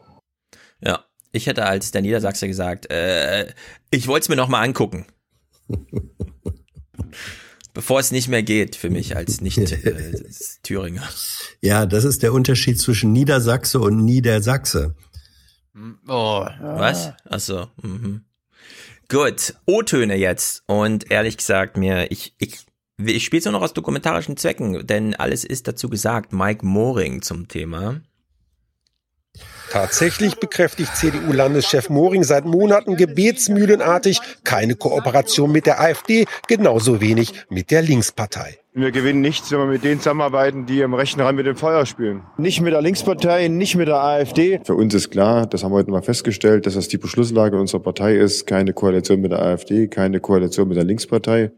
Ja, 0.82 1.06
ich 1.32 1.48
hätte 1.48 1.66
als 1.66 1.92
der 1.92 2.02
Niedersachse 2.02 2.48
gesagt, 2.48 2.92
äh, 2.92 3.54
ich 3.92 4.08
wollte 4.08 4.24
es 4.24 4.30
mir 4.30 4.36
noch 4.36 4.50
mal 4.50 4.62
angucken. 4.62 5.06
Bevor 7.74 8.00
es 8.00 8.12
nicht 8.12 8.28
mehr 8.28 8.44
geht 8.44 8.76
für 8.76 8.90
mich 8.90 9.16
als 9.16 9.42
Nicht-Thüringer. 9.42 11.08
Ja, 11.62 11.86
das 11.86 12.06
ist 12.06 12.24
der 12.24 12.32
Unterschied 12.32 12.80
zwischen 12.80 13.12
Niedersachse 13.12 13.82
und 13.82 14.06
Niedersachse. 14.06 14.96
Oh. 16.08 16.46
Was? 16.62 17.12
Achso. 17.26 17.68
Mhm. 17.82 18.24
Gut, 19.10 19.56
O-Töne 19.66 20.16
jetzt. 20.16 20.64
Und 20.68 21.12
ehrlich 21.12 21.36
gesagt, 21.36 21.76
mir, 21.76 22.12
ich, 22.12 22.34
ich, 22.38 22.60
ich 23.06 23.26
spiele 23.26 23.40
es 23.40 23.46
nur 23.46 23.54
noch 23.54 23.62
aus 23.62 23.74
dokumentarischen 23.74 24.38
Zwecken, 24.38 24.86
denn 24.86 25.16
alles 25.16 25.44
ist 25.44 25.68
dazu 25.68 25.90
gesagt. 25.90 26.34
Mike 26.34 26.66
Moring 26.66 27.22
zum 27.22 27.48
Thema. 27.48 28.02
Tatsächlich 29.72 30.36
bekräftigt 30.36 30.96
CDU-Landeschef 30.96 31.90
Moring 31.90 32.24
seit 32.24 32.46
Monaten 32.46 32.96
gebetsmühlenartig 32.96 34.20
keine 34.44 34.76
Kooperation 34.76 35.52
mit 35.52 35.68
der 35.68 35.80
AfD, 35.80 36.26
genauso 36.48 37.02
wenig 37.02 37.34
mit 37.50 37.70
der 37.70 37.84
Linkspartei. 37.84 38.58
Wir 38.74 38.92
gewinnen 38.92 39.22
nichts, 39.22 39.52
wenn 39.52 39.60
wir 39.60 39.66
mit 39.68 39.84
denen 39.84 40.00
zusammenarbeiten, 40.00 40.66
die 40.66 40.82
im 40.82 40.96
rechten 40.96 41.22
Rand 41.22 41.38
mit 41.38 41.46
dem 41.46 41.56
Feuer 41.56 41.86
spielen. 41.86 42.24
Nicht 42.38 42.62
mit 42.62 42.74
der 42.74 42.82
Linkspartei, 42.82 43.48
nicht 43.48 43.76
mit 43.76 43.88
der 43.88 44.02
AfD. 44.02 44.60
Für 44.64 44.76
uns 44.76 44.94
ist 44.96 45.12
klar, 45.12 45.46
das 45.46 45.64
haben 45.64 45.72
wir 45.72 45.78
heute 45.78 45.92
mal 45.92 46.02
festgestellt, 46.02 46.66
dass 46.66 46.74
das 46.74 46.88
die 46.88 46.98
Beschlusslage 46.98 47.60
unserer 47.60 47.82
Partei 47.82 48.16
ist. 48.16 48.48
Keine 48.48 48.74
Koalition 48.74 49.22
mit 49.22 49.32
der 49.32 49.42
AfD, 49.42 49.88
keine 49.88 50.20
Koalition 50.20 50.68
mit 50.68 50.78
der 50.78 50.84
Linkspartei. 50.84 51.52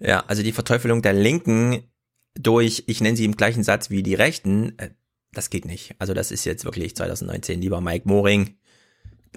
Ja, 0.00 0.24
also 0.26 0.42
die 0.42 0.52
Verteufelung 0.52 1.02
der 1.02 1.12
Linken 1.12 1.82
durch, 2.38 2.84
ich 2.86 3.00
nenne 3.00 3.16
sie 3.16 3.24
im 3.24 3.36
gleichen 3.36 3.64
Satz 3.64 3.90
wie 3.90 4.02
die 4.02 4.14
Rechten, 4.14 4.78
äh, 4.78 4.90
das 5.32 5.50
geht 5.50 5.64
nicht. 5.64 5.94
Also 5.98 6.14
das 6.14 6.30
ist 6.30 6.44
jetzt 6.44 6.64
wirklich 6.64 6.94
2019. 6.96 7.60
Lieber 7.60 7.80
Mike 7.80 8.08
Moring, 8.08 8.56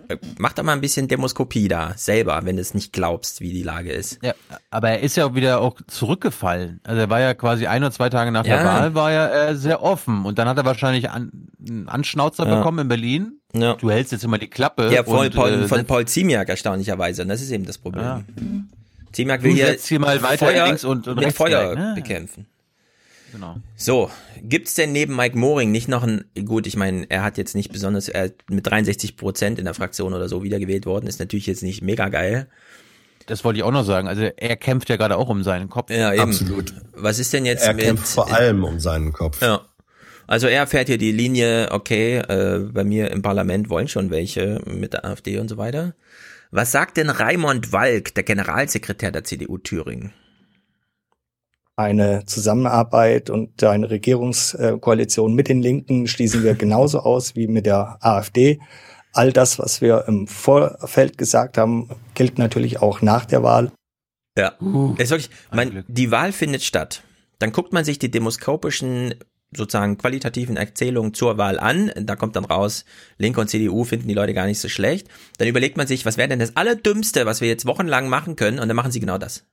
äh, 0.07 0.17
mach 0.37 0.53
doch 0.53 0.63
mal 0.63 0.73
ein 0.73 0.81
bisschen 0.81 1.07
Demoskopie 1.07 1.67
da, 1.67 1.93
selber, 1.97 2.39
wenn 2.45 2.55
du 2.55 2.61
es 2.61 2.73
nicht 2.73 2.93
glaubst, 2.93 3.41
wie 3.41 3.51
die 3.51 3.63
Lage 3.63 3.91
ist. 3.91 4.19
Ja, 4.21 4.33
aber 4.69 4.91
er 4.91 4.99
ist 5.01 5.17
ja 5.17 5.25
auch 5.25 5.35
wieder 5.35 5.59
auch 5.61 5.81
zurückgefallen. 5.87 6.79
Also 6.83 7.01
er 7.01 7.09
war 7.09 7.19
ja 7.19 7.33
quasi 7.33 7.65
ein 7.67 7.81
oder 7.83 7.91
zwei 7.91 8.09
Tage 8.09 8.31
nach 8.31 8.43
der 8.43 8.57
Ja. 8.57 8.65
Wahl, 8.65 8.93
war 8.93 9.11
er 9.11 9.49
äh, 9.49 9.55
sehr 9.55 9.81
offen. 9.81 10.25
Und 10.25 10.37
dann 10.39 10.47
hat 10.47 10.57
er 10.57 10.65
wahrscheinlich 10.65 11.09
an, 11.09 11.47
einen 11.67 11.89
Anschnauzer 11.89 12.47
Ja. 12.47 12.57
bekommen 12.57 12.79
in 12.79 12.87
Berlin. 12.87 13.39
Ja. 13.53 13.73
Du 13.73 13.89
hältst 13.91 14.11
jetzt 14.13 14.23
immer 14.23 14.37
die 14.37 14.49
Klappe. 14.49 14.93
Ja, 14.93 15.03
von, 15.03 15.25
und, 15.25 15.35
Paul, 15.35 15.49
äh, 15.63 15.67
von 15.67 15.85
Paul 15.85 16.05
Ziemiak 16.07 16.47
erstaunlicherweise. 16.47 17.23
Und 17.23 17.27
das 17.29 17.41
ist 17.41 17.51
eben 17.51 17.65
das 17.65 17.77
Problem. 17.79 18.03
Ja. 18.03 18.23
Du 19.11 19.25
will 19.43 19.53
hier, 19.53 19.77
hier 19.77 19.99
mal 19.99 20.21
weiter 20.21 20.45
Feuer 20.45 20.65
links 20.65 20.83
und- 20.83 21.07
und 21.07 21.15
mit 21.15 21.25
rechts 21.25 21.37
Feuer 21.37 21.73
gleich, 21.73 21.85
ne? 21.85 21.93
bekämpfen. 21.95 22.45
Genau. 23.31 23.55
So, 23.77 24.11
gibt's 24.41 24.75
denn 24.75 24.91
neben 24.91 25.15
Mike 25.15 25.37
Moring 25.37 25.71
nicht 25.71 25.87
noch 25.87 26.03
ein, 26.03 26.25
gut, 26.45 26.67
ich 26.67 26.75
meine, 26.75 27.05
er 27.09 27.23
hat 27.23 27.37
jetzt 27.37 27.55
nicht 27.55 27.71
besonders, 27.71 28.09
er 28.09 28.31
mit 28.49 28.67
63 28.67 29.15
Prozent 29.15 29.57
in 29.57 29.65
der 29.65 29.73
Fraktion 29.73 30.13
oder 30.13 30.27
so 30.27 30.43
wiedergewählt 30.43 30.85
worden, 30.85 31.07
ist 31.07 31.19
natürlich 31.19 31.47
jetzt 31.47 31.63
nicht 31.63 31.81
mega 31.81 32.09
geil. 32.09 32.47
Das 33.27 33.45
wollte 33.45 33.59
ich 33.59 33.63
auch 33.63 33.71
noch 33.71 33.85
sagen. 33.85 34.07
Also 34.07 34.23
er 34.23 34.55
kämpft 34.57 34.89
ja 34.89 34.97
gerade 34.97 35.15
auch 35.15 35.29
um 35.29 35.43
seinen 35.43 35.69
Kopf. 35.69 35.91
Ja, 35.91 36.11
eben. 36.11 36.23
Absolut. 36.23 36.73
Was 36.93 37.19
ist 37.19 37.31
denn 37.31 37.45
jetzt 37.45 37.63
Er 37.65 37.73
mit, 37.73 37.85
kämpft 37.85 38.07
vor 38.07 38.33
allem 38.33 38.63
um 38.63 38.79
seinen 38.79 39.13
Kopf. 39.13 39.41
Ja. 39.41 39.61
Also 40.27 40.47
er 40.47 40.67
fährt 40.67 40.87
hier 40.87 40.97
die 40.97 41.11
Linie, 41.11 41.69
okay, 41.71 42.17
äh, 42.17 42.59
bei 42.59 42.83
mir 42.83 43.11
im 43.11 43.21
Parlament 43.21 43.69
wollen 43.69 43.87
schon 43.87 44.09
welche 44.11 44.61
mit 44.65 44.93
der 44.93 45.05
AfD 45.05 45.37
und 45.39 45.47
so 45.49 45.57
weiter. 45.57 45.93
Was 46.51 46.71
sagt 46.71 46.97
denn 46.97 47.09
Raimund 47.09 47.71
Walk, 47.71 48.13
der 48.13 48.23
Generalsekretär 48.23 49.11
der 49.11 49.23
CDU 49.23 49.57
Thüringen? 49.57 50.13
eine 51.81 52.25
Zusammenarbeit 52.25 53.29
und 53.29 53.63
eine 53.63 53.89
Regierungskoalition 53.89 55.33
mit 55.33 55.49
den 55.49 55.61
Linken 55.61 56.07
schließen 56.07 56.43
wir 56.43 56.53
genauso 56.53 56.99
aus 56.99 57.35
wie 57.35 57.47
mit 57.47 57.65
der 57.65 57.97
AfD. 58.01 58.59
All 59.13 59.33
das, 59.33 59.59
was 59.59 59.81
wir 59.81 60.05
im 60.07 60.27
Vorfeld 60.27 61.17
gesagt 61.17 61.57
haben, 61.57 61.89
gilt 62.13 62.37
natürlich 62.37 62.81
auch 62.81 63.01
nach 63.01 63.25
der 63.25 63.43
Wahl. 63.43 63.71
Ja, 64.37 64.53
ist 64.97 65.09
wirklich, 65.09 65.29
man, 65.51 65.83
die 65.87 66.11
Wahl 66.11 66.31
findet 66.31 66.63
statt. 66.63 67.03
Dann 67.39 67.51
guckt 67.51 67.73
man 67.73 67.83
sich 67.83 67.99
die 67.99 68.11
demoskopischen, 68.11 69.15
sozusagen 69.55 69.97
qualitativen 69.97 70.57
Erzählungen 70.57 71.13
zur 71.13 71.37
Wahl 71.37 71.59
an. 71.59 71.91
Da 71.95 72.15
kommt 72.15 72.35
dann 72.35 72.45
raus, 72.45 72.85
Linke 73.17 73.41
und 73.41 73.49
CDU 73.49 73.83
finden 73.83 74.07
die 74.07 74.13
Leute 74.13 74.33
gar 74.33 74.45
nicht 74.45 74.59
so 74.59 74.69
schlecht. 74.69 75.07
Dann 75.37 75.47
überlegt 75.47 75.77
man 75.77 75.87
sich, 75.87 76.05
was 76.05 76.17
wäre 76.17 76.29
denn 76.29 76.39
das 76.39 76.55
Allerdümmste, 76.55 77.25
was 77.25 77.41
wir 77.41 77.47
jetzt 77.47 77.65
wochenlang 77.65 78.09
machen 78.09 78.35
können? 78.35 78.59
Und 78.59 78.67
dann 78.67 78.75
machen 78.75 78.91
sie 78.91 78.99
genau 78.99 79.17
das. 79.17 79.45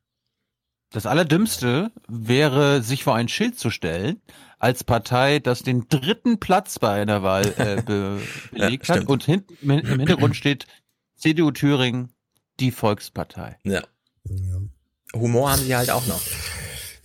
Das 0.90 1.04
Allerdümmste 1.04 1.90
wäre, 2.06 2.82
sich 2.82 3.04
vor 3.04 3.14
ein 3.14 3.28
Schild 3.28 3.58
zu 3.58 3.70
stellen, 3.70 4.22
als 4.58 4.84
Partei, 4.84 5.38
das 5.38 5.62
den 5.62 5.86
dritten 5.88 6.40
Platz 6.40 6.78
bei 6.78 7.00
einer 7.00 7.22
Wahl 7.22 7.54
äh, 7.58 7.82
be 7.86 8.20
belegt 8.50 8.88
Ja, 8.88 8.96
hat 8.96 9.06
und 9.08 9.24
hin, 9.24 9.44
im 9.60 9.70
Hintergrund 9.70 10.34
steht 10.34 10.66
CDU 11.16 11.50
Thüringen 11.50 12.12
die 12.60 12.70
Volkspartei. 12.70 13.58
Ja. 13.64 13.82
Humor 15.14 15.52
haben 15.52 15.62
sie 15.62 15.76
halt 15.76 15.90
auch 15.90 16.06
noch. 16.06 16.20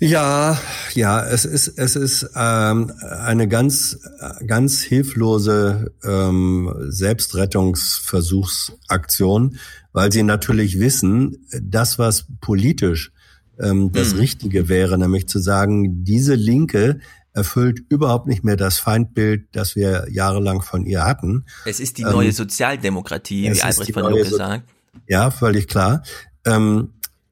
Ja, 0.05 0.59
ja, 0.95 1.23
es 1.25 1.45
ist 1.45 1.69
es 1.77 1.95
ist 1.95 2.29
ähm, 2.35 2.91
eine 3.21 3.47
ganz 3.47 3.99
ganz 4.45 4.81
hilflose 4.81 5.93
ähm, 6.03 6.73
Selbstrettungsversuchsaktion, 6.89 9.57
weil 9.93 10.11
sie 10.11 10.23
natürlich 10.23 10.77
wissen, 10.79 11.45
das 11.61 11.99
was 11.99 12.25
politisch 12.41 13.13
ähm, 13.61 13.93
das 13.93 14.11
Mhm. 14.13 14.19
Richtige 14.19 14.67
wäre, 14.67 14.97
nämlich 14.97 15.29
zu 15.29 15.39
sagen, 15.39 16.03
diese 16.03 16.35
Linke 16.35 16.99
erfüllt 17.31 17.79
überhaupt 17.87 18.27
nicht 18.27 18.43
mehr 18.43 18.57
das 18.57 18.79
Feindbild, 18.79 19.45
das 19.53 19.77
wir 19.77 20.07
jahrelang 20.11 20.61
von 20.61 20.85
ihr 20.85 21.05
hatten. 21.05 21.45
Es 21.65 21.79
ist 21.79 21.97
die 21.97 22.01
Ähm, 22.03 22.11
neue 22.11 22.33
Sozialdemokratie, 22.33 23.47
es 23.47 23.59
wie 23.59 23.63
Albrecht 23.63 23.93
von 23.93 24.11
Lucke 24.11 24.25
So- 24.25 24.35
sagt. 24.37 24.65
Ja, 25.07 25.31
völlig 25.31 25.67
klar. 25.67 26.03
Ähm, 26.45 26.89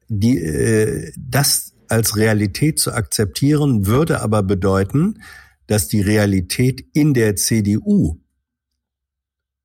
die, 0.08 0.38
äh, 0.38 1.12
das 1.16 1.71
als 1.92 2.16
Realität 2.16 2.78
zu 2.78 2.92
akzeptieren, 2.92 3.86
würde 3.86 4.22
aber 4.22 4.42
bedeuten, 4.42 5.22
dass 5.66 5.88
die 5.88 6.00
Realität 6.00 6.84
in 6.94 7.12
der 7.12 7.36
CDU 7.36 8.18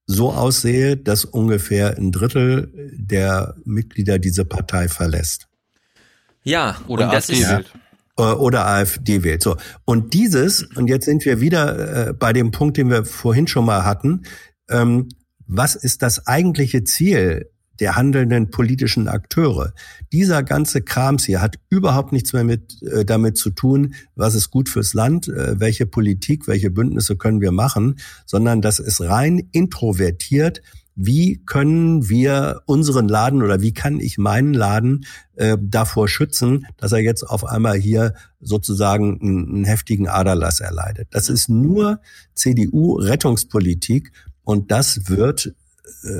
so 0.05 0.31
aussehe, 0.31 0.97
dass 0.97 1.25
ungefähr 1.25 1.97
ein 1.97 2.11
Drittel 2.11 2.71
der 2.93 3.55
Mitglieder 3.65 4.19
diese 4.19 4.45
Partei 4.45 4.89
verlässt. 4.89 5.47
Ja, 6.43 6.77
Oder 6.87 7.11
AfD 7.11 7.41
wählt. 7.41 7.73
Äh, 8.17 8.21
Oder 8.21 8.67
AfD 8.67 9.23
wählt. 9.23 9.41
So. 9.43 9.57
Und 9.85 10.13
dieses, 10.13 10.63
und 10.63 10.87
jetzt 10.87 11.05
sind 11.05 11.25
wir 11.25 11.41
wieder 11.41 12.09
äh, 12.09 12.13
bei 12.13 12.33
dem 12.33 12.51
Punkt, 12.51 12.77
den 12.77 12.89
wir 12.89 13.05
vorhin 13.05 13.47
schon 13.47 13.65
mal 13.65 13.83
hatten, 13.83 14.23
ähm, 14.69 15.09
was 15.45 15.75
ist 15.75 16.01
das 16.01 16.27
eigentliche 16.27 16.83
Ziel 16.83 17.49
der 17.79 17.95
handelnden 17.95 18.49
politischen 18.49 19.07
Akteure? 19.07 19.73
Dieser 20.11 20.43
ganze 20.43 20.81
Krams 20.81 21.25
hier 21.25 21.41
hat 21.41 21.57
überhaupt 21.69 22.11
nichts 22.11 22.33
mehr 22.33 22.43
mit, 22.43 22.81
äh, 22.83 23.05
damit 23.05 23.37
zu 23.37 23.49
tun, 23.49 23.93
was 24.15 24.35
ist 24.35 24.51
gut 24.51 24.69
fürs 24.69 24.93
Land, 24.93 25.27
äh, 25.27 25.59
welche 25.59 25.85
Politik, 25.85 26.47
welche 26.47 26.71
Bündnisse 26.71 27.15
können 27.15 27.41
wir 27.41 27.51
machen, 27.51 27.95
sondern 28.25 28.61
das 28.61 28.79
ist 28.79 29.01
rein 29.01 29.47
introvertiert. 29.51 30.61
Wie 30.99 31.43
können 31.45 32.09
wir 32.09 32.63
unseren 32.65 33.07
Laden 33.07 33.43
oder 33.43 33.61
wie 33.61 33.71
kann 33.71 33.99
ich 33.99 34.17
meinen 34.17 34.55
Laden 34.55 35.05
äh, 35.35 35.55
davor 35.61 36.07
schützen, 36.07 36.65
dass 36.77 36.91
er 36.91 36.99
jetzt 36.99 37.21
auf 37.21 37.45
einmal 37.45 37.77
hier 37.77 38.15
sozusagen 38.39 39.21
einen, 39.21 39.47
einen 39.47 39.65
heftigen 39.65 40.07
Aderlass 40.07 40.59
erleidet? 40.59 41.09
Das 41.11 41.29
ist 41.29 41.49
nur 41.49 42.01
CDU-Rettungspolitik 42.33 44.11
und 44.41 44.71
das 44.71 45.07
wird 45.07 45.53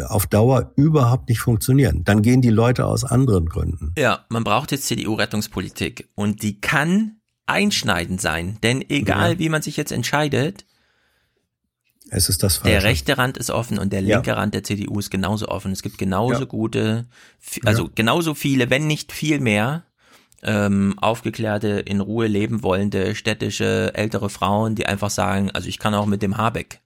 auf 0.08 0.26
Dauer 0.28 0.72
überhaupt 0.76 1.30
nicht 1.30 1.40
funktionieren. 1.40 2.04
Dann 2.04 2.22
gehen 2.22 2.42
die 2.42 2.50
Leute 2.50 2.86
aus 2.86 3.04
anderen 3.04 3.48
Gründen. 3.48 3.94
Ja, 3.98 4.26
man 4.30 4.44
braucht 4.44 4.72
jetzt 4.72 4.88
CDU-Rettungspolitik 4.88 6.10
und 6.16 6.42
die 6.44 6.60
kann 6.62 7.18
einschneidend 7.46 8.20
sein, 8.22 8.58
denn 8.64 8.84
egal 8.90 9.34
Ja. 9.34 9.40
wie 9.40 9.50
man 9.50 9.62
sich 9.62 9.78
jetzt 9.78 9.92
entscheidet, 9.92 10.66
Es 12.10 12.30
ist 12.30 12.44
das 12.44 12.58
Falsche. 12.58 12.72
der 12.72 12.84
rechte 12.84 13.18
Rand 13.18 13.38
ist 13.38 13.50
offen 13.52 13.78
und 13.80 13.92
der 13.92 14.02
Ja. 14.02 14.16
linke 14.18 14.36
Rand 14.36 14.54
der 14.54 14.64
CDU 14.64 15.00
ist 15.00 15.10
genauso 15.12 15.48
offen. 15.50 15.72
Es 15.72 15.82
gibt 15.82 15.98
genauso 15.98 16.42
Ja. 16.42 16.46
gute, 16.46 17.06
also 17.66 17.84
Ja. 17.86 17.90
genauso 17.96 18.34
viele, 18.34 18.70
wenn 18.70 18.88
nicht 18.88 19.12
viel 19.12 19.40
mehr, 19.40 19.84
ähm, 20.44 20.94
aufgeklärte, 21.00 21.68
in 21.80 22.00
Ruhe 22.00 22.28
leben 22.28 22.64
wollende, 22.64 23.16
städtische, 23.16 23.92
ältere 23.96 24.30
Frauen, 24.30 24.76
die 24.76 24.86
einfach 24.86 25.10
sagen, 25.10 25.52
also 25.52 25.68
ich 25.68 25.80
kann 25.80 25.94
auch 25.96 26.06
mit 26.06 26.22
dem 26.22 26.38
Habeck. 26.38 26.80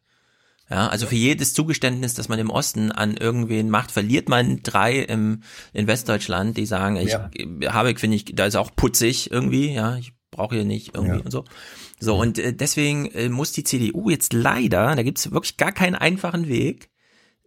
Ja, 0.72 0.88
also 0.88 1.06
für 1.06 1.16
jedes 1.16 1.54
Zugeständnis, 1.54 2.14
das 2.14 2.30
man 2.30 2.40
im 2.40 2.50
Osten 2.50 2.92
an 2.94 3.18
irgendwen 3.18 3.70
macht, 3.70 3.92
verliert 3.92 4.30
man 4.30 4.64
drei 4.64 5.00
im, 5.00 5.44
in 5.74 5.86
Westdeutschland, 5.86 6.56
die 6.58 6.66
sagen, 6.66 6.96
ich, 6.96 7.10
Ja. 7.12 7.30
Habeck 7.74 8.00
finde 8.00 8.16
ich, 8.16 8.26
da 8.34 8.46
ist 8.46 8.56
auch 8.56 8.72
putzig 8.76 9.30
irgendwie, 9.32 9.74
ja, 9.74 9.98
ich 9.98 10.14
brauche 10.32 10.56
hier 10.56 10.64
nicht 10.64 10.96
irgendwie 10.96 11.18
Ja. 11.20 11.26
und 11.26 11.32
so. 11.32 11.44
So, 12.00 12.16
und 12.16 12.40
äh, 12.40 12.54
deswegen 12.54 13.12
äh, 13.12 13.28
muss 13.28 13.52
die 13.52 13.66
CDU 13.66 14.10
jetzt 14.10 14.32
leider, 14.32 14.96
da 14.96 15.04
gibt's 15.04 15.30
wirklich 15.32 15.58
gar 15.58 15.74
keinen 15.74 15.96
einfachen 15.96 16.48
Weg, 16.48 16.90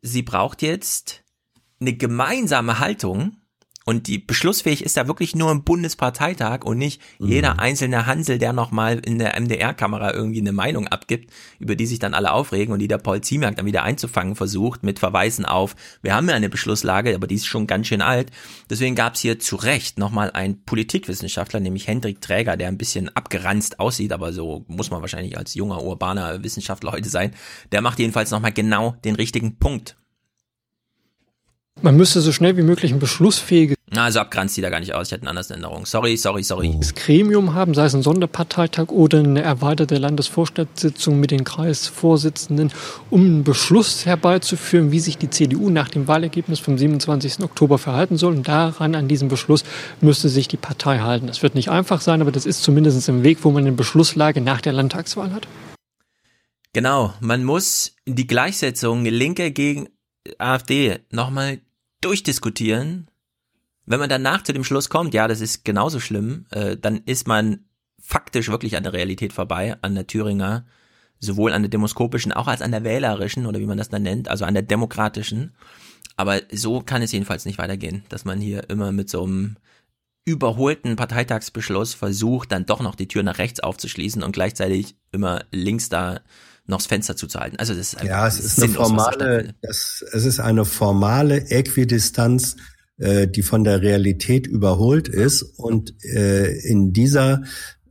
sie 0.03 0.23
braucht 0.23 0.61
jetzt 0.61 1.25
eine 1.81 1.95
gemeinsame 1.95 2.79
Haltung 2.79 3.39
und 3.85 4.07
die 4.07 4.19
beschlussfähig 4.19 4.83
ist 4.83 4.97
da 4.97 5.07
wirklich 5.07 5.35
nur 5.37 5.51
im 5.51 5.63
Bundesparteitag 5.63 6.65
und 6.65 6.79
nicht 6.79 7.03
jeder 7.19 7.59
einzelne 7.59 8.07
Hansel, 8.07 8.39
der 8.39 8.55
nochmal 8.55 8.99
in 8.99 9.19
der 9.19 9.39
MDR-Kamera 9.39 10.15
irgendwie 10.15 10.41
eine 10.41 10.53
Meinung 10.53 10.89
abgibt, 10.89 11.31
über 11.59 11.77
die 11.77 11.87
sich 11.87 11.99
dann 11.99 12.15
alle 12.15 12.33
aufregen 12.33 12.73
und 12.73 12.79
die 12.79 12.89
der 12.89 12.99
Paul 12.99 13.21
Ziemiak 13.21 13.57
dann 13.57 13.67
wieder 13.67 13.83
einzufangen 13.83 14.37
versucht 14.37 14.83
mit 14.83 14.99
Verweisen 14.99 15.45
auf, 15.45 15.77
wir 16.03 16.15
haben 16.15 16.29
ja 16.29 16.35
eine 16.35 16.49
Beschlusslage, 16.49 17.15
aber 17.15 17.27
die 17.27 17.35
ist 17.35 17.47
schon 17.47 17.67
ganz 17.67 17.87
schön 17.87 18.01
alt. 18.01 18.31
Deswegen 18.71 18.95
gab's 18.95 19.21
hier 19.21 19.39
zu 19.39 19.57
Recht 19.57 19.99
nochmal 19.99 20.31
einen 20.31 20.65
Politikwissenschaftler, 20.65 21.61
nämlich 21.61 21.87
Hendrik 21.87 22.23
Träger, 22.23 22.57
der 22.57 22.69
ein 22.69 22.79
bisschen 22.79 23.15
abgeranzt 23.15 23.81
aussieht, 23.81 24.13
aber 24.13 24.33
so 24.33 24.65
muss 24.67 24.91
man 24.91 25.03
wahrscheinlich 25.03 25.37
als 25.37 25.55
junger, 25.55 25.83
urbaner 25.83 26.43
Wissenschaftler 26.43 26.93
heute 26.93 27.11
sein. 27.11 27.33
Der 27.71 27.83
macht 27.83 27.99
jedenfalls 27.99 28.31
nochmal 28.31 28.53
genau 28.53 28.97
den 29.05 29.15
richtigen 29.15 29.59
Punkt. 29.59 29.97
Man 31.83 31.97
müsste 31.97 32.21
so 32.21 32.33
schnell 32.33 32.57
wie 32.57 32.63
möglich 32.63 32.93
ein 32.93 33.01
beschlussfähiges 33.01 33.77
Na, 33.91 34.05
also 34.05 34.21
abgrenzt 34.21 34.55
sieht 34.55 34.65
er 34.65 34.71
gar 34.71 34.81
nicht 34.81 34.95
aus. 34.95 35.09
Ich 35.09 35.13
hätte 35.13 35.23
eine 35.29 35.39
andere 35.39 35.55
Änderung. 35.55 35.87
Sorry, 35.87 36.17
sorry, 36.17 36.43
sorry. 36.43 36.79
Gremium 36.95 37.55
haben, 37.55 37.75
sei 37.75 37.85
es 37.87 37.95
ein 37.95 38.03
Sonderparteitag 38.03 38.89
oder 38.89 39.19
eine 39.19 39.43
erweiterte 39.43 39.97
Landesvorstandssitzung 39.97 41.19
mit 41.19 41.33
den 41.33 41.45
Kreisvorsitzenden, 41.45 42.73
um 43.11 43.21
einen 43.21 43.45
Beschluss 43.45 44.07
herbeizuführen, 44.07 44.93
wie 44.93 45.01
sich 45.01 45.19
die 45.19 45.31
CDU 45.31 45.69
nach 45.69 45.89
dem 45.89 46.07
Wahlergebnis 46.07 46.61
vom 46.61 46.79
27. 46.79 47.41
Oktober 47.41 47.79
verhalten 47.79 48.17
soll. 48.17 48.35
Und 48.35 48.49
daran, 48.49 48.95
an 48.95 49.09
diesem 49.09 49.29
Beschluss, 49.29 49.65
müsste 50.01 50.29
sich 50.29 50.49
die 50.49 50.57
Partei 50.57 51.01
halten. 51.01 51.27
Das 51.27 51.43
wird 51.43 51.57
nicht 51.57 51.71
einfach 51.71 52.01
sein, 52.01 52.21
aber 52.21 52.33
das 52.33 52.47
ist 52.47 52.63
zumindest 52.63 53.09
im 53.09 53.25
Weg, 53.25 53.39
wo 53.43 53.51
man 53.51 53.65
eine 53.65 53.73
Beschlusslage 53.73 54.41
nach 54.41 54.61
der 54.61 54.73
Landtagswahl 54.73 55.33
hat. 55.33 55.49
Genau, 56.73 57.13
man 57.21 57.45
muss 57.45 57.95
die 58.07 58.27
Gleichsetzung 58.27 59.05
Linke 59.05 59.51
gegen 59.51 59.89
AfD 60.39 60.99
nochmal 61.11 61.61
durchdiskutieren. 62.05 63.09
Wenn 63.87 64.01
man 64.01 64.09
danach 64.09 64.43
zu 64.43 64.53
dem 64.53 64.65
Schluss 64.65 64.89
kommt, 64.89 65.15
ja, 65.15 65.29
das 65.29 65.41
ist 65.41 65.65
genauso 65.65 66.01
schlimm, 66.01 66.47
äh, 66.51 66.77
dann 66.77 66.99
ist 67.05 67.27
man 67.27 67.65
faktisch 68.01 68.49
wirklich 68.49 68.77
an 68.77 68.83
der 68.83 68.93
Realität 68.93 69.33
vorbei, 69.33 69.77
an 69.83 69.95
der 69.95 70.07
Thüringer, 70.07 70.67
sowohl 71.21 71.53
an 71.53 71.63
der 71.63 71.71
demoskopischen, 71.71 72.33
auch 72.33 72.49
als 72.49 72.63
an 72.63 72.71
der 72.71 72.85
wählerischen 72.85 73.47
oder 73.47 73.61
wie 73.61 73.67
man 73.67 73.79
das 73.79 73.89
dann 73.89 74.03
nennt, 74.03 74.29
also 74.29 74.45
an 74.45 74.55
der 74.55 74.63
demokratischen. 74.63 75.55
Aber 76.17 76.41
so 76.53 76.81
kann 76.81 77.03
es 77.03 77.13
jedenfalls 77.13 77.45
nicht 77.45 77.59
weitergehen, 77.59 78.05
dass 78.09 78.25
man 78.25 78.41
hier 78.41 78.69
immer 78.71 78.93
mit 78.93 79.11
so 79.11 79.25
einem 79.25 79.57
überholten 80.25 80.97
Parteitagsbeschluss 80.97 81.95
versucht, 81.95 82.53
dann 82.53 82.67
doch 82.67 82.81
noch 82.81 82.95
die 82.95 83.09
Tür 83.09 83.23
nach 83.23 83.39
rechts 83.39 83.61
aufzuschließen 83.61 84.23
und 84.23 84.33
gleichzeitig 84.33 84.97
immer 85.13 85.45
links 85.51 85.89
da 85.89 86.21
noch 86.67 86.79
das 86.79 86.87
Fenster 86.87 87.17
zuzuhalten. 87.17 87.59
Also 87.59 87.75
das 87.75 87.95
ist 87.95 88.03
Ja, 88.03 88.27
es 88.27 88.39
ist 88.41 88.59
eine 88.59 88.69
sinnlos, 88.69 88.89
formale, 88.89 89.55
das, 89.63 90.05
es 90.13 90.25
ist 90.25 90.41
eine 90.41 90.65
formale 90.65 91.51
Äquidistanz, 91.51 92.57
äh, 92.99 93.27
die 93.29 93.43
von 93.43 93.65
der 93.65 93.83
Realität 93.83 94.47
überholt 94.47 95.09
ist 95.09 95.43
und 95.43 95.95
äh, 96.05 96.53
in 96.61 96.93
dieser 96.93 97.43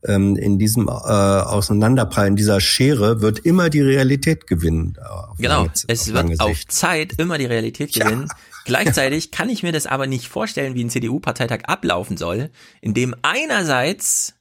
ähm, 0.06 0.36
in 0.36 0.60
diesem 0.60 0.88
äh, 0.88 0.92
Auseinanderprall, 0.92 2.28
in 2.28 2.36
dieser 2.36 2.60
Schere 2.60 3.22
wird 3.22 3.40
immer 3.40 3.70
die 3.70 3.80
Realität 3.82 4.48
gewinnen. 4.48 4.98
Genau, 5.38 5.62
lange- 5.64 5.72
es 5.88 6.10
auf 6.10 6.14
wird 6.14 6.40
auf. 6.42 6.68
Zeit 6.68 7.14
immer 7.20 7.38
die 7.38 7.46
Realität 7.46 7.94
gewinnen. 7.94 8.28
Gleichzeitig 8.66 9.32
kann 9.32 9.50
ich 9.50 9.64
mir 9.64 9.72
das 9.72 9.86
aber 9.86 10.08
nicht 10.08 10.28
vorstellen, 10.28 10.74
wie 10.76 10.84
ein 10.84 10.90
CDU-Parteitag 10.90 11.66
ablaufen 11.66 12.18
soll, 12.18 12.50
in 12.82 12.94
dem 12.94 13.16
einerseits 13.22 14.34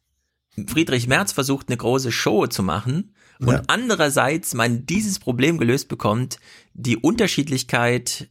Friedrich 0.67 1.07
Merz 1.07 1.33
versucht, 1.33 1.69
eine 1.69 1.77
große 1.77 2.13
Show 2.13 2.47
zu 2.47 2.63
machen 2.63 3.12
und 3.43 3.53
Ja. 3.55 3.63
andererseits 3.67 4.55
man 4.55 4.87
dieses 4.87 5.19
Problem 5.19 5.59
gelöst 5.59 5.89
bekommt, 5.89 6.39
die 6.75 6.97
Unterschiedlichkeit 6.97 8.29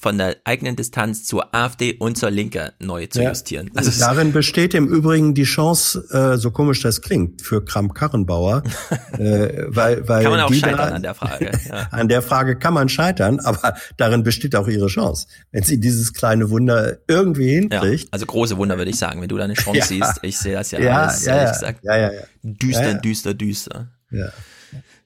von 0.00 0.18
der 0.18 0.36
eigenen 0.44 0.74
Distanz 0.76 1.24
zur 1.24 1.54
AfD 1.54 1.94
und 1.94 2.18
zur 2.18 2.30
Linke 2.30 2.72
neu 2.78 3.06
zu 3.06 3.22
Ja. 3.22 3.30
justieren. 3.30 3.70
Also 3.74 3.90
Darin 3.98 4.32
besteht 4.32 4.74
im 4.74 4.88
Übrigen 4.88 5.34
die 5.34 5.44
Chance, 5.44 6.04
äh, 6.10 6.36
so 6.36 6.50
komisch 6.50 6.82
das 6.82 7.00
klingt, 7.00 7.40
für 7.42 7.64
Kram-Karrenbauer, 7.64 8.64
äh, 9.18 9.64
weil, 9.68 10.06
weil 10.08 10.22
kann 10.24 10.32
man 10.32 10.40
auch 10.40 10.52
scheitern 10.52 10.76
da, 10.76 10.94
an 10.96 11.02
der 11.02 11.14
Frage. 11.14 11.52
Ja. 11.68 11.88
An 11.92 12.08
der 12.08 12.20
Frage 12.22 12.56
kann 12.58 12.74
man 12.74 12.88
scheitern, 12.88 13.40
aber 13.40 13.76
darin 13.96 14.24
besteht 14.24 14.56
auch 14.56 14.68
ihre 14.68 14.88
Chance. 14.88 15.26
Wenn 15.52 15.62
sie 15.62 15.78
dieses 15.80 16.12
kleine 16.12 16.50
Wunder 16.50 16.98
irgendwie 17.08 17.54
Ja, 17.54 17.60
hinkriegt. 17.60 18.08
also 18.10 18.26
große 18.26 18.56
Wunder 18.58 18.76
würde 18.76 18.90
ich 18.90 18.98
sagen, 18.98 19.22
wenn 19.22 19.28
du 19.28 19.36
da 19.38 19.44
eine 19.44 19.54
Chance 19.64 19.78
Ja. 19.78 19.86
siehst. 19.86 20.18
Ich 20.22 20.36
sehe 20.38 20.54
das 20.54 20.70
ja, 20.72 20.80
Ja, 20.80 21.02
alles, 21.04 21.24
ja, 21.24 21.32
ehrlich 21.36 21.46
ja. 21.46 21.52
gesagt. 21.52 21.78
Ja, 21.84 21.96
ja, 21.96 22.12
ja. 22.12 22.20
Düster, 22.42 22.82
Ja, 22.82 22.88
ja. 22.90 22.94
düster, 22.98 23.32
düster. 23.34 23.88
Ja. 24.14 24.32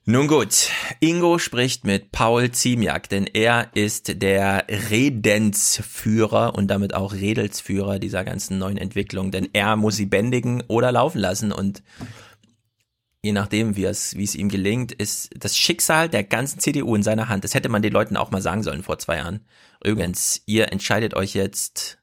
Nun 0.05 0.27
gut, 0.27 0.69
Ingo 0.99 1.37
spricht 1.37 1.83
mit 1.83 2.11
Paul 2.11 2.51
Ziemiak, 2.51 3.09
denn 3.09 3.27
er 3.27 3.69
ist 3.75 4.21
der 4.21 4.65
Redensführer 4.67 6.55
und 6.55 6.67
damit 6.67 6.93
auch 6.95 7.13
Redelsführer 7.13 7.99
dieser 7.99 8.23
ganzen 8.23 8.57
neuen 8.57 8.77
Entwicklung, 8.77 9.29
denn 9.31 9.49
er 9.53 9.75
muss 9.75 9.97
sie 9.97 10.07
bändigen 10.07 10.63
oder 10.67 10.91
laufen 10.91 11.19
lassen 11.19 11.51
und 11.51 11.83
je 13.21 13.33
nachdem, 13.33 13.75
wie 13.75 13.85
es, 13.85 14.15
wie 14.15 14.23
es 14.23 14.35
ihm 14.35 14.49
gelingt, 14.49 14.91
ist 14.91 15.29
das 15.35 15.57
Schicksal 15.57 16.09
der 16.09 16.23
ganzen 16.23 16.59
CDU 16.59 16.95
in 16.95 17.03
seiner 17.03 17.29
Hand. 17.29 17.43
Das 17.43 17.53
hätte 17.53 17.69
man 17.69 17.81
den 17.81 17.93
Leuten 17.93 18.17
auch 18.17 18.31
mal 18.31 18.41
sagen 18.41 18.63
sollen 18.63 18.83
vor 18.83 18.97
zwei 18.97 19.17
Jahren. 19.17 19.41
Übrigens, 19.83 20.41
ihr 20.45 20.71
entscheidet 20.71 21.13
euch 21.13 21.33
jetzt 21.33 21.99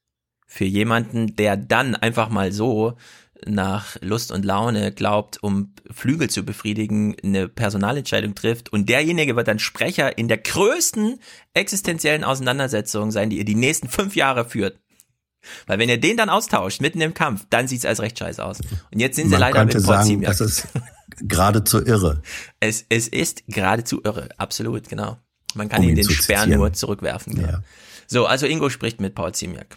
für 0.47 0.65
jemanden, 0.65 1.35
der 1.37 1.57
dann 1.57 1.97
einfach 1.97 2.29
mal 2.29 2.53
so 2.53 2.97
nach 3.45 3.97
Lust 4.01 4.33
und 4.33 4.45
Laune 4.45 4.93
glaubt, 4.93 5.43
um 5.43 5.75
Flügel 5.91 6.31
zu 6.31 6.45
befriedigen, 6.45 7.17
eine 7.23 7.49
Personalentscheidung 7.49 8.35
trifft 8.35 8.73
und 8.73 8.89
derjenige 8.89 9.37
wird 9.37 9.49
dann 9.49 9.59
Sprecher 9.59 10.17
in 10.17 10.29
der 10.29 10.39
größten 10.39 11.21
existenziellen 11.55 12.25
Auseinandersetzung 12.25 13.11
sein, 13.11 13.31
die 13.31 13.39
ihr 13.39 13.45
die 13.45 13.55
nächsten 13.55 13.89
fünf 13.89 14.17
Jahre 14.17 14.45
führt. 14.45 14.79
Weil 15.67 15.79
wenn 15.79 15.89
ihr 15.89 16.01
den 16.01 16.17
dann 16.17 16.29
austauscht, 16.29 16.81
mitten 16.81 17.01
im 17.01 17.15
Kampf, 17.15 17.47
dann 17.51 17.69
sieht's 17.69 17.85
als 17.85 18.01
recht 18.01 18.19
scheiße 18.19 18.45
aus. 18.45 18.61
Und 18.93 18.99
jetzt 18.99 19.17
sind 19.17 19.27
sie 19.27 19.33
Man 19.33 19.41
leider 19.41 19.59
könnte 19.59 19.79
mit 19.79 19.87
sagen, 19.87 20.23
das 20.23 20.41
ist 20.41 20.67
geradezu 21.21 21.85
irre. 21.85 22.23
Es, 22.59 22.85
es 22.89 23.07
ist 23.07 23.45
geradezu 23.47 24.01
irre, 24.03 24.29
absolut, 24.39 24.89
genau. 24.89 25.19
Man 25.55 25.69
kann 25.69 25.81
Um 25.81 25.85
ihn 25.85 25.91
ihn 25.91 25.97
den 25.97 26.11
Sperr 26.11 26.47
nur 26.47 26.73
zurückwerfen. 26.73 27.37
Genau. 27.37 27.59
So, 28.07 28.27
also 28.27 28.47
Ingo 28.47 28.71
spricht 28.71 29.01
mit 29.01 29.15
Paul 29.15 29.33
Ziemiak. 29.33 29.77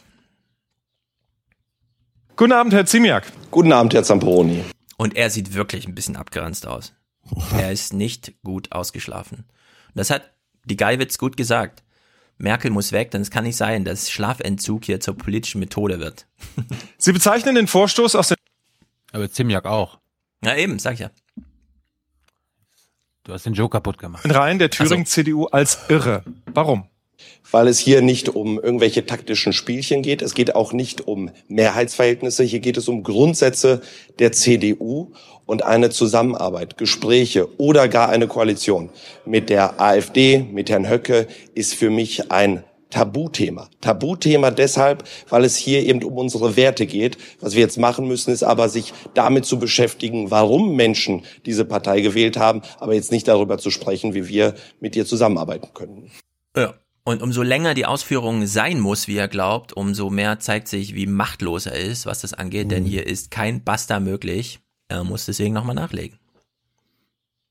Guten 2.39 2.53
Abend, 2.53 2.71
Herr 2.71 2.85
Ziemiak. 2.85 3.29
Guten 3.51 3.73
Abend, 3.73 3.93
Herr 3.93 4.03
Zamperoni. 4.03 4.63
Und 4.95 5.17
er 5.17 5.29
sieht 5.29 5.55
wirklich 5.55 5.89
ein 5.89 5.93
bisschen 5.93 6.15
abgeranzt 6.15 6.65
aus. 6.65 6.93
Er 7.57 7.69
ist 7.73 7.91
nicht 7.91 8.31
gut 8.43 8.71
ausgeschlafen. 8.71 9.39
Und 9.39 9.95
das 9.95 10.09
hat 10.09 10.31
die 10.63 10.77
Geiwitz 10.77 11.17
gut 11.17 11.35
gesagt. 11.35 11.83
Merkel 12.37 12.71
muss 12.71 12.93
weg, 12.93 13.11
denn 13.11 13.21
es 13.21 13.29
kann 13.29 13.43
nicht 13.43 13.57
sein, 13.57 13.83
dass 13.83 14.09
Schlafentzug 14.09 14.85
hier 14.85 15.01
zur 15.01 15.17
politischen 15.17 15.59
Methode 15.59 15.99
wird. 15.99 16.27
Sie 16.97 17.11
bezeichnen 17.11 17.55
den 17.55 17.67
Vorstoß 17.67 18.15
aus 18.15 18.29
den 18.29 18.37
Aber 19.11 19.29
Zimjak 19.29 19.65
auch. 19.65 19.99
Ja, 20.41 20.55
eben, 20.55 20.79
sag 20.79 20.93
ich 20.93 21.01
ja. 21.01 21.11
Du 23.25 23.33
hast 23.33 23.47
den 23.47 23.53
Joe 23.53 23.69
kaputt 23.69 23.97
gemacht. 23.97 24.23
Reihen 24.25 24.59
der 24.59 24.69
Thüringen-CDU 24.69 25.47
als 25.47 25.77
irre. 25.89 26.23
Warum? 26.53 26.88
Weil 27.51 27.67
es 27.67 27.79
hier 27.79 28.01
nicht 28.01 28.29
um 28.29 28.59
irgendwelche 28.59 29.05
taktischen 29.05 29.53
Spielchen 29.53 30.01
geht. 30.01 30.21
Es 30.21 30.33
geht 30.33 30.55
auch 30.55 30.73
nicht 30.73 31.07
um 31.07 31.31
Mehrheitsverhältnisse. 31.47 32.43
Hier 32.43 32.59
geht 32.59 32.77
es 32.77 32.87
um 32.87 33.03
Grundsätze 33.03 33.81
der 34.19 34.31
CDU 34.31 35.11
und 35.45 35.63
eine 35.63 35.89
Zusammenarbeit, 35.89 36.77
Gespräche 36.77 37.47
oder 37.59 37.87
gar 37.87 38.09
eine 38.09 38.27
Koalition 38.27 38.91
mit 39.25 39.49
der 39.49 39.81
AfD, 39.81 40.45
mit 40.51 40.69
Herrn 40.69 40.87
Höcke 40.87 41.27
ist 41.55 41.73
für 41.73 41.89
mich 41.89 42.31
ein 42.31 42.63
Tabuthema. 42.91 43.69
Tabuthema 43.81 44.51
deshalb, 44.51 45.03
weil 45.29 45.43
es 45.43 45.55
hier 45.55 45.85
eben 45.85 46.03
um 46.03 46.17
unsere 46.17 46.55
Werte 46.55 46.85
geht. 46.85 47.17
Was 47.39 47.53
wir 47.53 47.61
jetzt 47.61 47.77
machen 47.77 48.07
müssen, 48.07 48.31
ist 48.31 48.43
aber 48.43 48.69
sich 48.69 48.93
damit 49.13 49.45
zu 49.45 49.59
beschäftigen, 49.59 50.31
warum 50.31 50.75
Menschen 50.75 51.23
diese 51.45 51.65
Partei 51.65 52.01
gewählt 52.01 52.37
haben, 52.37 52.61
aber 52.79 52.93
jetzt 52.93 53.11
nicht 53.11 53.27
darüber 53.27 53.57
zu 53.57 53.69
sprechen, 53.69 54.13
wie 54.13 54.27
wir 54.27 54.55
mit 54.79 54.95
ihr 54.95 55.05
zusammenarbeiten 55.05 55.69
können. 55.73 56.11
Ja. 56.55 56.73
Und 57.09 57.23
umso 57.23 57.41
länger 57.41 57.73
die 57.73 57.87
Ausführung 57.87 58.45
sein 58.45 58.79
muss, 58.79 59.07
wie 59.07 59.17
er 59.17 59.27
glaubt, 59.27 59.73
umso 59.73 60.11
mehr 60.11 60.39
zeigt 60.39 60.67
sich, 60.67 60.93
wie 60.93 61.07
machtlos 61.07 61.65
er 61.65 61.73
ist, 61.73 62.05
was 62.05 62.21
das 62.21 62.35
angeht, 62.35 62.69
denn 62.69 62.85
hier 62.85 63.07
ist 63.07 63.31
kein 63.31 63.63
Basta 63.63 63.99
möglich. 63.99 64.59
Er 64.89 65.03
muss 65.03 65.25
deswegen 65.25 65.55
nochmal 65.55 65.73
nachlegen. 65.73 66.19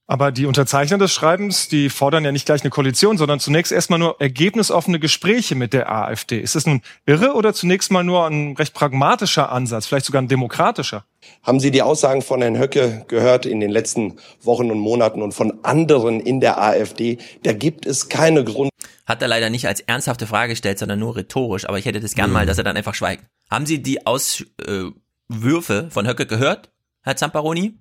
Aber 0.06 0.30
die 0.30 0.46
Unterzeichner 0.46 0.96
des 0.96 1.12
Schreibens, 1.12 1.66
die 1.66 1.90
fordern 1.90 2.24
ja 2.24 2.30
nicht 2.30 2.46
gleich 2.46 2.60
eine 2.60 2.70
Koalition, 2.70 3.18
sondern 3.18 3.40
zunächst 3.40 3.72
erstmal 3.72 3.98
nur 3.98 4.20
ergebnisoffene 4.20 5.00
Gespräche 5.00 5.56
mit 5.56 5.72
der 5.72 5.90
AfD. 5.90 6.38
Ist 6.38 6.54
das 6.54 6.64
nun 6.64 6.80
irre 7.04 7.34
oder 7.34 7.52
zunächst 7.52 7.90
mal 7.90 8.04
nur 8.04 8.26
ein 8.26 8.54
recht 8.56 8.74
pragmatischer 8.74 9.50
Ansatz, 9.50 9.86
vielleicht 9.86 10.06
sogar 10.06 10.22
ein 10.22 10.28
demokratischer? 10.28 11.04
Haben 11.42 11.58
Sie 11.58 11.72
die 11.72 11.82
Aussagen 11.82 12.22
von 12.22 12.40
Herrn 12.40 12.58
Höcke 12.58 13.04
gehört 13.08 13.44
in 13.44 13.58
den 13.58 13.70
letzten 13.70 14.18
Wochen 14.40 14.70
und 14.70 14.78
Monaten 14.78 15.20
und 15.20 15.32
von 15.32 15.64
anderen 15.64 16.20
in 16.20 16.40
der 16.40 16.62
AfD? 16.62 17.18
Da 17.42 17.52
gibt 17.52 17.86
es 17.86 18.08
keine 18.08 18.44
Grund. 18.44 18.70
Hat 19.08 19.22
er 19.22 19.28
leider 19.28 19.48
nicht 19.50 19.66
als 19.66 19.80
ernsthafte 19.80 20.26
Frage 20.26 20.50
gestellt, 20.52 20.78
sondern 20.78 20.98
nur 20.98 21.16
rhetorisch, 21.16 21.66
aber 21.66 21.78
ich 21.78 21.86
hätte 21.86 21.98
das 22.00 22.14
gern 22.14 22.28
Mhm. 22.28 22.34
mal, 22.34 22.46
dass 22.46 22.58
er 22.58 22.64
dann 22.64 22.76
einfach 22.76 22.94
schweigt. 22.94 23.24
Haben 23.50 23.64
Sie 23.66 23.82
die 23.82 24.04
Auswürfe 25.30 25.88
von 25.90 26.06
Höcke 26.06 26.26
gehört, 26.26 26.70
Herr 27.02 27.16
Zamparoni? 27.16 27.74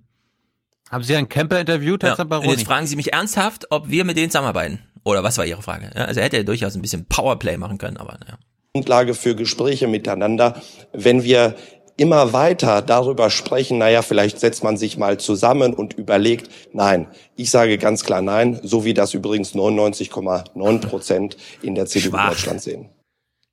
Haben 0.90 1.04
Sie 1.04 1.12
Herrn 1.14 1.28
Kemper 1.28 1.60
interviewt, 1.60 2.02
Herr 2.02 2.08
Ja. 2.10 2.12
Und 2.14 2.16
Zamparoni? 2.18 2.50
jetzt 2.50 2.64
fragen 2.64 2.86
Sie 2.86 2.96
mich 2.96 3.12
ernsthaft, 3.12 3.66
ob 3.70 3.90
wir 3.90 4.04
mit 4.04 4.16
denen 4.16 4.30
zusammenarbeiten. 4.30 4.80
Oder 5.04 5.22
was 5.22 5.36
war 5.38 5.44
Ihre 5.46 5.62
Frage? 5.62 5.90
Ja, 5.94 6.04
also 6.06 6.20
er 6.20 6.26
hätte 6.26 6.38
ja 6.38 6.42
durchaus 6.42 6.74
ein 6.74 6.82
bisschen 6.82 7.06
Powerplay 7.06 7.56
machen 7.58 7.78
können, 7.78 7.96
aber 7.98 8.18
naja. 8.20 8.38
Grundlage 8.74 9.14
für 9.14 9.34
Gespräche 9.34 9.86
miteinander, 9.88 10.60
wenn 10.92 11.24
wir 11.24 11.56
immer 11.98 12.32
weiter 12.32 12.80
darüber 12.80 13.28
sprechen, 13.28 13.78
naja, 13.78 14.02
vielleicht 14.02 14.40
setzt 14.40 14.64
man 14.64 14.76
sich 14.76 14.96
mal 14.96 15.18
zusammen 15.18 15.74
und 15.74 15.94
überlegt, 15.94 16.48
nein, 16.72 17.08
ich 17.36 17.50
sage 17.50 17.76
ganz 17.76 18.04
klar 18.04 18.22
nein, 18.22 18.58
so 18.62 18.84
wie 18.84 18.94
das 18.94 19.12
übrigens 19.14 19.54
99,9 19.54 20.78
Prozent 20.80 21.36
in 21.60 21.74
der 21.74 21.86
CDU 21.86 22.10
Schwach. 22.10 22.30
Deutschland 22.30 22.62
sehen. 22.62 22.88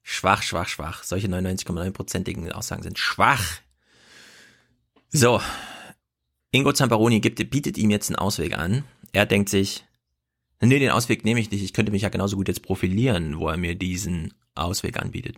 Schwach, 0.04 0.44
schwach, 0.44 0.68
schwach. 0.68 1.04
Solche 1.04 1.28
99,9-prozentigen 1.28 2.52
Aussagen 2.52 2.84
sind 2.84 3.00
schwach. 3.00 3.44
So. 5.10 5.42
Ingo 6.52 6.72
Zamparoni 6.72 7.20
gibt, 7.22 7.50
bietet 7.50 7.78
ihm 7.80 7.90
jetzt 7.90 8.10
einen 8.10 8.18
Ausweg 8.18 8.56
an. 8.56 8.84
Er 9.14 9.26
denkt 9.26 9.50
sich, 9.50 9.84
nee, 10.62 10.78
den 10.78 10.92
Ausweg 10.92 11.26
nehme 11.26 11.40
ich 11.40 11.50
nicht. 11.50 11.64
Ich 11.64 11.74
könnte 11.74 11.92
mich 11.92 12.04
ja 12.04 12.10
genauso 12.10 12.38
gut 12.38 12.48
jetzt 12.48 12.62
profilieren, 12.62 13.40
wo 13.40 13.50
er 13.50 13.58
mir 13.58 13.74
diesen 13.74 14.36
Ausweg 14.54 14.98
anbietet. 14.98 15.38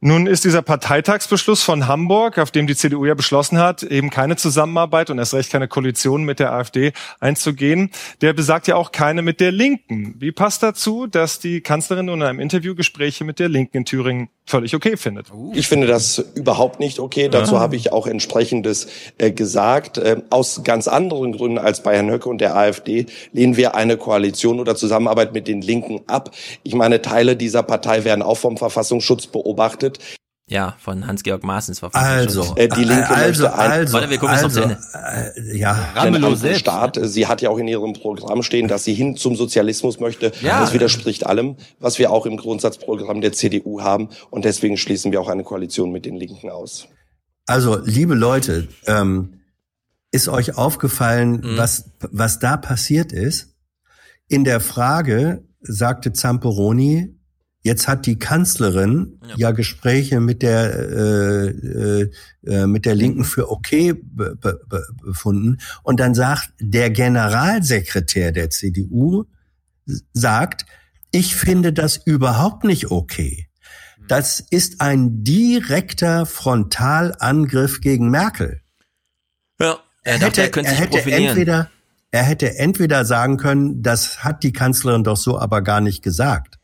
Nun 0.00 0.28
ist 0.28 0.44
dieser 0.44 0.62
Parteitagsbeschluss 0.62 1.64
von 1.64 1.88
Hamburg, 1.88 2.38
auf 2.38 2.52
dem 2.52 2.68
die 2.68 2.76
CDU 2.76 3.04
ja 3.04 3.14
beschlossen 3.14 3.58
hat, 3.58 3.82
eben 3.82 4.10
keine 4.10 4.36
Zusammenarbeit 4.36 5.10
und 5.10 5.18
erst 5.18 5.34
recht 5.34 5.50
keine 5.50 5.66
Koalition 5.66 6.22
mit 6.22 6.38
der 6.38 6.52
AfD 6.52 6.92
einzugehen, 7.18 7.90
der 8.20 8.32
besagt 8.32 8.68
ja 8.68 8.76
auch 8.76 8.92
keine 8.92 9.22
mit 9.22 9.40
der 9.40 9.50
Linken. 9.50 10.14
Wie 10.20 10.30
passt 10.30 10.62
dazu, 10.62 11.08
dass 11.08 11.40
die 11.40 11.62
Kanzlerin 11.62 12.06
nun 12.06 12.20
in 12.20 12.28
einem 12.28 12.38
Interview 12.38 12.76
Gespräche 12.76 13.24
mit 13.24 13.40
der 13.40 13.48
Linken 13.48 13.78
in 13.78 13.84
Thüringen 13.86 14.28
völlig 14.46 14.76
okay 14.76 14.96
findet? 14.96 15.26
Ich 15.54 15.66
finde 15.66 15.88
das 15.88 16.24
überhaupt 16.36 16.78
nicht 16.78 17.00
okay. 17.00 17.28
Dazu 17.28 17.56
Ja. 17.56 17.60
habe 17.60 17.74
ich 17.74 17.90
auch 17.90 18.06
entsprechendes 18.06 18.86
äh, 19.18 19.32
gesagt. 19.32 19.98
Äh, 19.98 20.22
aus 20.30 20.62
ganz 20.62 20.86
anderen 20.86 21.32
Gründen 21.32 21.58
als 21.58 21.82
bei 21.82 21.96
Herrn 21.96 22.08
Höcke 22.08 22.28
und 22.28 22.40
der 22.40 22.56
AfD 22.56 23.06
lehnen 23.32 23.56
wir 23.56 23.74
eine 23.74 23.96
Koalition 23.96 24.60
oder 24.60 24.76
Zusammenarbeit 24.76 25.34
mit 25.34 25.48
den 25.48 25.60
Linken 25.60 26.02
ab. 26.06 26.30
Ich 26.62 26.74
meine, 26.76 27.02
Teile 27.02 27.34
dieser 27.34 27.64
Partei 27.64 28.04
werden 28.04 28.22
auch 28.22 28.38
vom 28.38 28.56
Verfassungsschutz 28.56 29.26
beobachtet. 29.26 29.87
Ja, 30.50 30.76
von 30.78 31.06
Hans-Georg 31.06 31.44
Maaßens 31.44 31.82
war 31.82 31.94
Also, 31.94 32.54
äh, 32.56 32.68
die 32.68 32.84
Linke 32.84 33.10
also, 33.10 33.42
möchte 33.44 33.58
ein 33.58 33.70
also, 33.70 33.92
Warte, 33.92 34.08
wir 34.08 34.16
gucken 34.16 34.34
es 34.34 34.42
noch 34.42 34.50
zu 34.50 34.62
also, 34.62 34.74
Ende. 34.74 35.52
äh, 35.52 35.58
ja, 35.58 35.92
einen 35.94 36.24
anderen 36.24 36.54
Staat. 36.54 36.98
Sie 37.02 37.26
hat 37.26 37.42
ja 37.42 37.50
auch 37.50 37.58
in 37.58 37.68
ihrem 37.68 37.92
Programm 37.92 38.42
stehen, 38.42 38.66
dass 38.66 38.84
sie 38.84 38.94
hin 38.94 39.14
zum 39.14 39.36
Sozialismus 39.36 40.00
möchte. 40.00 40.32
Ja. 40.40 40.60
Das 40.60 40.72
widerspricht 40.72 41.26
allem, 41.26 41.56
was 41.80 41.98
wir 41.98 42.10
auch 42.10 42.24
im 42.24 42.38
Grundsatzprogramm 42.38 43.20
der 43.20 43.32
CDU 43.32 43.82
haben. 43.82 44.08
Und 44.30 44.46
deswegen 44.46 44.78
schließen 44.78 45.12
wir 45.12 45.20
auch 45.20 45.28
eine 45.28 45.42
Koalition 45.44 45.92
mit 45.92 46.06
den 46.06 46.16
Linken 46.16 46.48
aus. 46.48 46.88
Also, 47.46 47.78
liebe 47.84 48.14
Leute, 48.14 48.68
ähm, 48.86 49.40
ist 50.12 50.30
euch 50.30 50.56
aufgefallen, 50.56 51.42
Mhm. 51.42 51.58
was, 51.58 51.90
was 52.10 52.38
da 52.38 52.56
passiert 52.56 53.12
ist? 53.12 53.54
In 54.28 54.44
der 54.44 54.60
Frage 54.60 55.44
sagte 55.60 56.14
Zamperoni, 56.14 57.17
jetzt 57.68 57.86
hat 57.86 58.06
die 58.06 58.18
Kanzlerin 58.18 59.20
ja, 59.36 59.50
Gespräche 59.52 60.20
mit 60.20 60.42
der 60.42 60.74
äh, 60.74 61.48
äh, 61.48 62.10
äh, 62.46 62.66
mit 62.66 62.86
der 62.86 62.94
Linken 62.94 63.24
für 63.24 63.50
okay 63.50 63.92
be, 63.92 64.34
be, 64.34 64.58
be, 64.66 64.86
befunden 65.04 65.58
und 65.82 66.00
dann 66.00 66.14
sagt 66.14 66.50
der 66.58 66.90
Generalsekretär 66.90 68.32
der 68.32 68.48
CDU 68.48 69.24
sagt, 70.14 70.64
ich 71.10 71.36
finde 71.36 71.72
das 71.72 71.98
überhaupt 71.98 72.64
nicht 72.64 72.90
okay. 72.90 73.48
Das 74.08 74.40
ist 74.40 74.80
ein 74.80 75.22
direkter 75.22 76.24
Frontalangriff 76.24 77.80
gegen 77.82 78.10
Merkel. 78.10 78.62
Ja, 79.60 79.78
er 80.02 80.14
Er 80.14 80.18
dachte, 80.18 80.40
er 80.42 80.56
er 80.56 80.72
hätte 80.72 80.98
profilieren. 80.98 81.24
entweder, 81.26 81.70
er 82.10 82.22
hätte 82.22 82.56
entweder 82.56 83.04
sagen 83.04 83.36
können, 83.36 83.82
das 83.82 84.24
hat 84.24 84.42
die 84.42 84.52
Kanzlerin 84.52 85.04
doch 85.04 85.18
so 85.18 85.38
aber 85.38 85.60
gar 85.60 85.82
nicht 85.82 86.02
gesagt. 86.02 86.57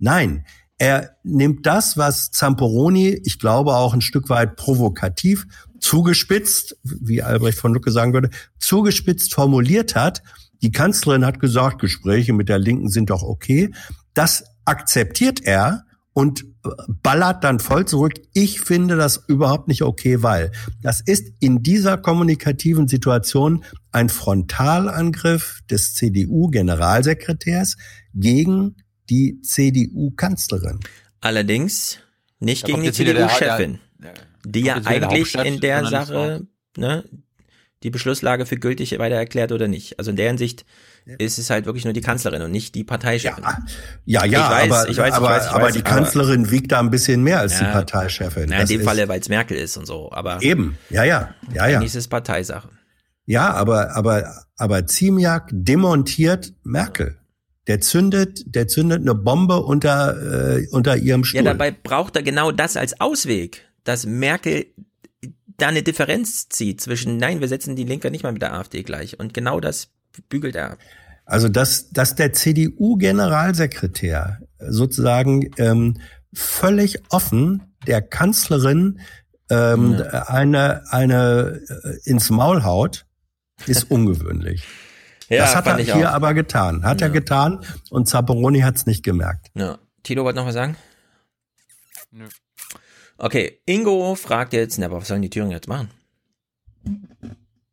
Nein, 0.00 0.44
er 0.78 1.16
nimmt 1.22 1.66
das, 1.66 1.98
was 1.98 2.30
Zamperoni, 2.30 3.20
ich 3.24 3.38
glaube 3.38 3.74
auch 3.74 3.92
ein 3.92 4.00
Stück 4.00 4.30
weit 4.30 4.56
provokativ, 4.56 5.46
zugespitzt, 5.78 6.76
wie 6.82 7.22
Albrecht 7.22 7.58
von 7.58 7.74
Lucke 7.74 7.90
sagen 7.90 8.14
würde, 8.14 8.30
zugespitzt 8.58 9.34
formuliert 9.34 9.94
hat. 9.94 10.22
Die 10.62 10.72
Kanzlerin 10.72 11.24
hat 11.24 11.38
gesagt, 11.38 11.80
Gespräche 11.80 12.32
mit 12.32 12.48
der 12.48 12.58
Linken 12.58 12.88
sind 12.88 13.10
doch 13.10 13.22
okay. 13.22 13.72
Das 14.14 14.44
akzeptiert 14.64 15.42
er 15.42 15.84
und 16.12 16.44
ballert 17.02 17.44
dann 17.44 17.60
voll 17.60 17.86
zurück. 17.86 18.14
Ich 18.32 18.60
finde 18.60 18.96
das 18.96 19.22
überhaupt 19.28 19.68
nicht 19.68 19.82
okay, 19.82 20.22
weil 20.22 20.50
das 20.82 21.00
ist 21.00 21.32
in 21.40 21.62
dieser 21.62 21.96
kommunikativen 21.98 22.88
Situation 22.88 23.64
ein 23.92 24.08
Frontalangriff 24.08 25.60
des 25.70 25.94
CDU-Generalsekretärs 25.94 27.76
gegen 28.14 28.76
die 29.10 29.40
CDU-Kanzlerin. 29.42 30.80
Allerdings 31.20 31.98
nicht 32.38 32.64
Da 32.64 32.68
gegen 32.68 32.82
die 32.82 32.92
CDU-Chefin, 32.92 33.80
die 34.44 34.60
ja 34.62 34.80
der 34.80 34.86
eigentlich 34.86 35.34
in 35.34 35.60
der 35.60 35.84
Sache, 35.86 36.46
ne, 36.76 37.04
die 37.82 37.90
Beschlusslage 37.90 38.46
für 38.46 38.56
gültig 38.56 38.98
weiter 38.98 39.16
erklärt 39.16 39.52
oder 39.52 39.66
nicht. 39.68 39.98
Also 39.98 40.10
in 40.10 40.16
der 40.16 40.28
Hinsicht 40.28 40.64
ist 41.18 41.38
es 41.38 41.48
halt 41.50 41.64
wirklich 41.64 41.84
nur 41.84 41.94
die 41.94 42.02
Kanzlerin 42.02 42.42
und 42.42 42.50
nicht 42.50 42.74
die 42.74 42.84
Parteichefin. 42.84 43.42
Ja, 44.04 44.24
ja, 44.24 44.24
ich 44.24 44.32
weiß, 44.32 44.70
aber, 44.70 44.88
ich 44.90 44.96
weiß, 44.98 45.12
aber, 45.14 45.26
ich 45.26 45.32
weiß, 45.32 45.44
ich 45.46 45.50
aber 45.50 45.64
weiß, 45.64 45.74
die 45.74 45.82
Kanzlerin 45.82 46.50
wiegt 46.50 46.72
da 46.72 46.80
ein 46.80 46.90
bisschen 46.90 47.22
mehr 47.22 47.40
als 47.40 47.58
die 47.58 47.64
Ja. 47.64 47.72
Parteichefin. 47.72 48.46
Na, 48.48 48.60
in 48.60 48.68
dem 48.68 48.82
Falle, 48.82 49.08
weil 49.08 49.20
es 49.20 49.28
Merkel 49.28 49.56
ist 49.56 49.76
und 49.76 49.86
so. 49.86 50.12
Aber 50.12 50.42
Eben, 50.42 50.76
ja, 50.90 51.04
ja, 51.04 51.34
ja, 51.54 51.68
ja. 51.68 51.78
eigentlich 51.78 51.88
ist 51.88 51.96
es 51.96 52.08
Parteisache. 52.08 52.68
Ja, 53.24 53.52
aber, 53.52 53.96
aber, 53.96 54.44
aber 54.56 54.86
Ziemiak 54.86 55.48
demontiert 55.52 56.52
Merkel. 56.62 57.19
Der 57.70 57.80
zündet, 57.80 58.42
der 58.46 58.66
zündet 58.66 59.02
eine 59.02 59.14
Bombe 59.14 59.62
unter, 59.62 60.56
äh, 60.56 60.66
unter 60.72 60.96
ihrem 60.96 61.22
Stuhl. 61.22 61.36
Ja, 61.36 61.44
dabei 61.44 61.70
braucht 61.70 62.16
er 62.16 62.24
genau 62.24 62.50
das 62.50 62.76
als 62.76 63.00
Ausweg, 63.00 63.64
dass 63.84 64.06
Merkel 64.06 64.66
da 65.46 65.68
eine 65.68 65.84
Differenz 65.84 66.48
zieht 66.48 66.80
zwischen, 66.80 67.16
nein, 67.16 67.40
wir 67.40 67.46
setzen 67.46 67.76
die 67.76 67.84
Linke 67.84 68.10
nicht 68.10 68.24
mal 68.24 68.32
mit 68.32 68.42
der 68.42 68.54
AfD 68.54 68.82
gleich. 68.82 69.20
Und 69.20 69.34
genau 69.34 69.60
das 69.60 69.90
bügelt 70.28 70.56
er 70.56 70.72
ab. 70.72 70.78
Also 71.26 71.48
dass, 71.48 71.90
dass 71.90 72.16
der 72.16 72.32
CDU-Generalsekretär 72.32 74.40
sozusagen 74.58 75.52
ähm, 75.56 76.00
völlig 76.34 77.00
offen 77.10 77.72
der 77.86 78.02
Kanzlerin 78.02 78.98
ähm, 79.48 80.02
eine, 80.26 80.90
eine 80.90 81.60
äh, 81.84 81.98
ins 82.02 82.30
Maul 82.30 82.64
haut, 82.64 83.06
ist 83.66 83.84
ungewöhnlich. 83.92 84.66
Ja, 85.30 85.44
das 85.44 85.56
hat 85.56 85.66
er 85.66 85.78
hier 85.78 86.10
auch. 86.10 86.14
aber 86.14 86.34
getan. 86.34 86.84
Hat 86.84 87.00
er 87.00 87.08
getan 87.08 87.64
und 87.90 88.08
Zapparoni 88.08 88.60
hat 88.60 88.76
es 88.76 88.86
nicht 88.86 89.04
gemerkt. 89.04 89.50
Ja. 89.54 89.78
Tilo 90.02 90.24
wollte 90.24 90.38
noch 90.40 90.46
was 90.46 90.54
sagen? 90.54 90.76
Okay, 93.16 93.60
Ingo 93.66 94.14
fragt 94.16 94.52
jetzt, 94.52 94.78
na, 94.78 94.86
aber 94.86 95.00
was 95.00 95.08
sollen 95.08 95.22
die 95.22 95.30
Thüringer 95.30 95.52
jetzt 95.52 95.68
machen? 95.68 95.90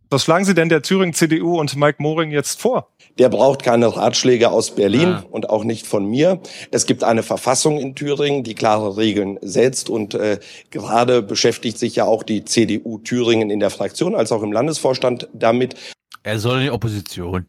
Was 0.09 0.23
schlagen 0.23 0.45
Sie 0.45 0.53
denn 0.53 0.69
der 0.69 0.81
Thüringen 0.81 1.13
CDU 1.13 1.59
und 1.59 1.75
Mike 1.75 2.01
Moring 2.01 2.31
jetzt 2.31 2.61
vor? 2.61 2.89
Der 3.19 3.29
braucht 3.29 3.63
keine 3.63 3.95
Ratschläge 3.95 4.51
aus 4.51 4.73
Berlin 4.75 5.09
Ah. 5.09 5.25
und 5.31 5.49
auch 5.49 5.63
nicht 5.63 5.85
von 5.85 6.05
mir. 6.05 6.39
Es 6.71 6.85
gibt 6.85 7.03
eine 7.03 7.23
Verfassung 7.23 7.77
in 7.79 7.93
Thüringen, 7.95 8.43
die 8.43 8.55
klare 8.55 8.95
Regeln 8.95 9.37
setzt 9.41 9.89
und 9.89 10.13
äh, 10.13 10.39
gerade 10.71 11.21
beschäftigt 11.21 11.77
sich 11.77 11.95
ja 11.97 12.05
auch 12.05 12.23
die 12.23 12.45
CDU 12.45 12.99
Thüringen 12.99 13.49
in 13.49 13.59
der 13.59 13.69
Fraktion 13.69 14.15
als 14.15 14.31
auch 14.31 14.43
im 14.43 14.51
Landesvorstand 14.51 15.27
damit. 15.33 15.75
Er 16.23 16.39
soll 16.39 16.57
in 16.59 16.63
die 16.65 16.71
Opposition. 16.71 17.47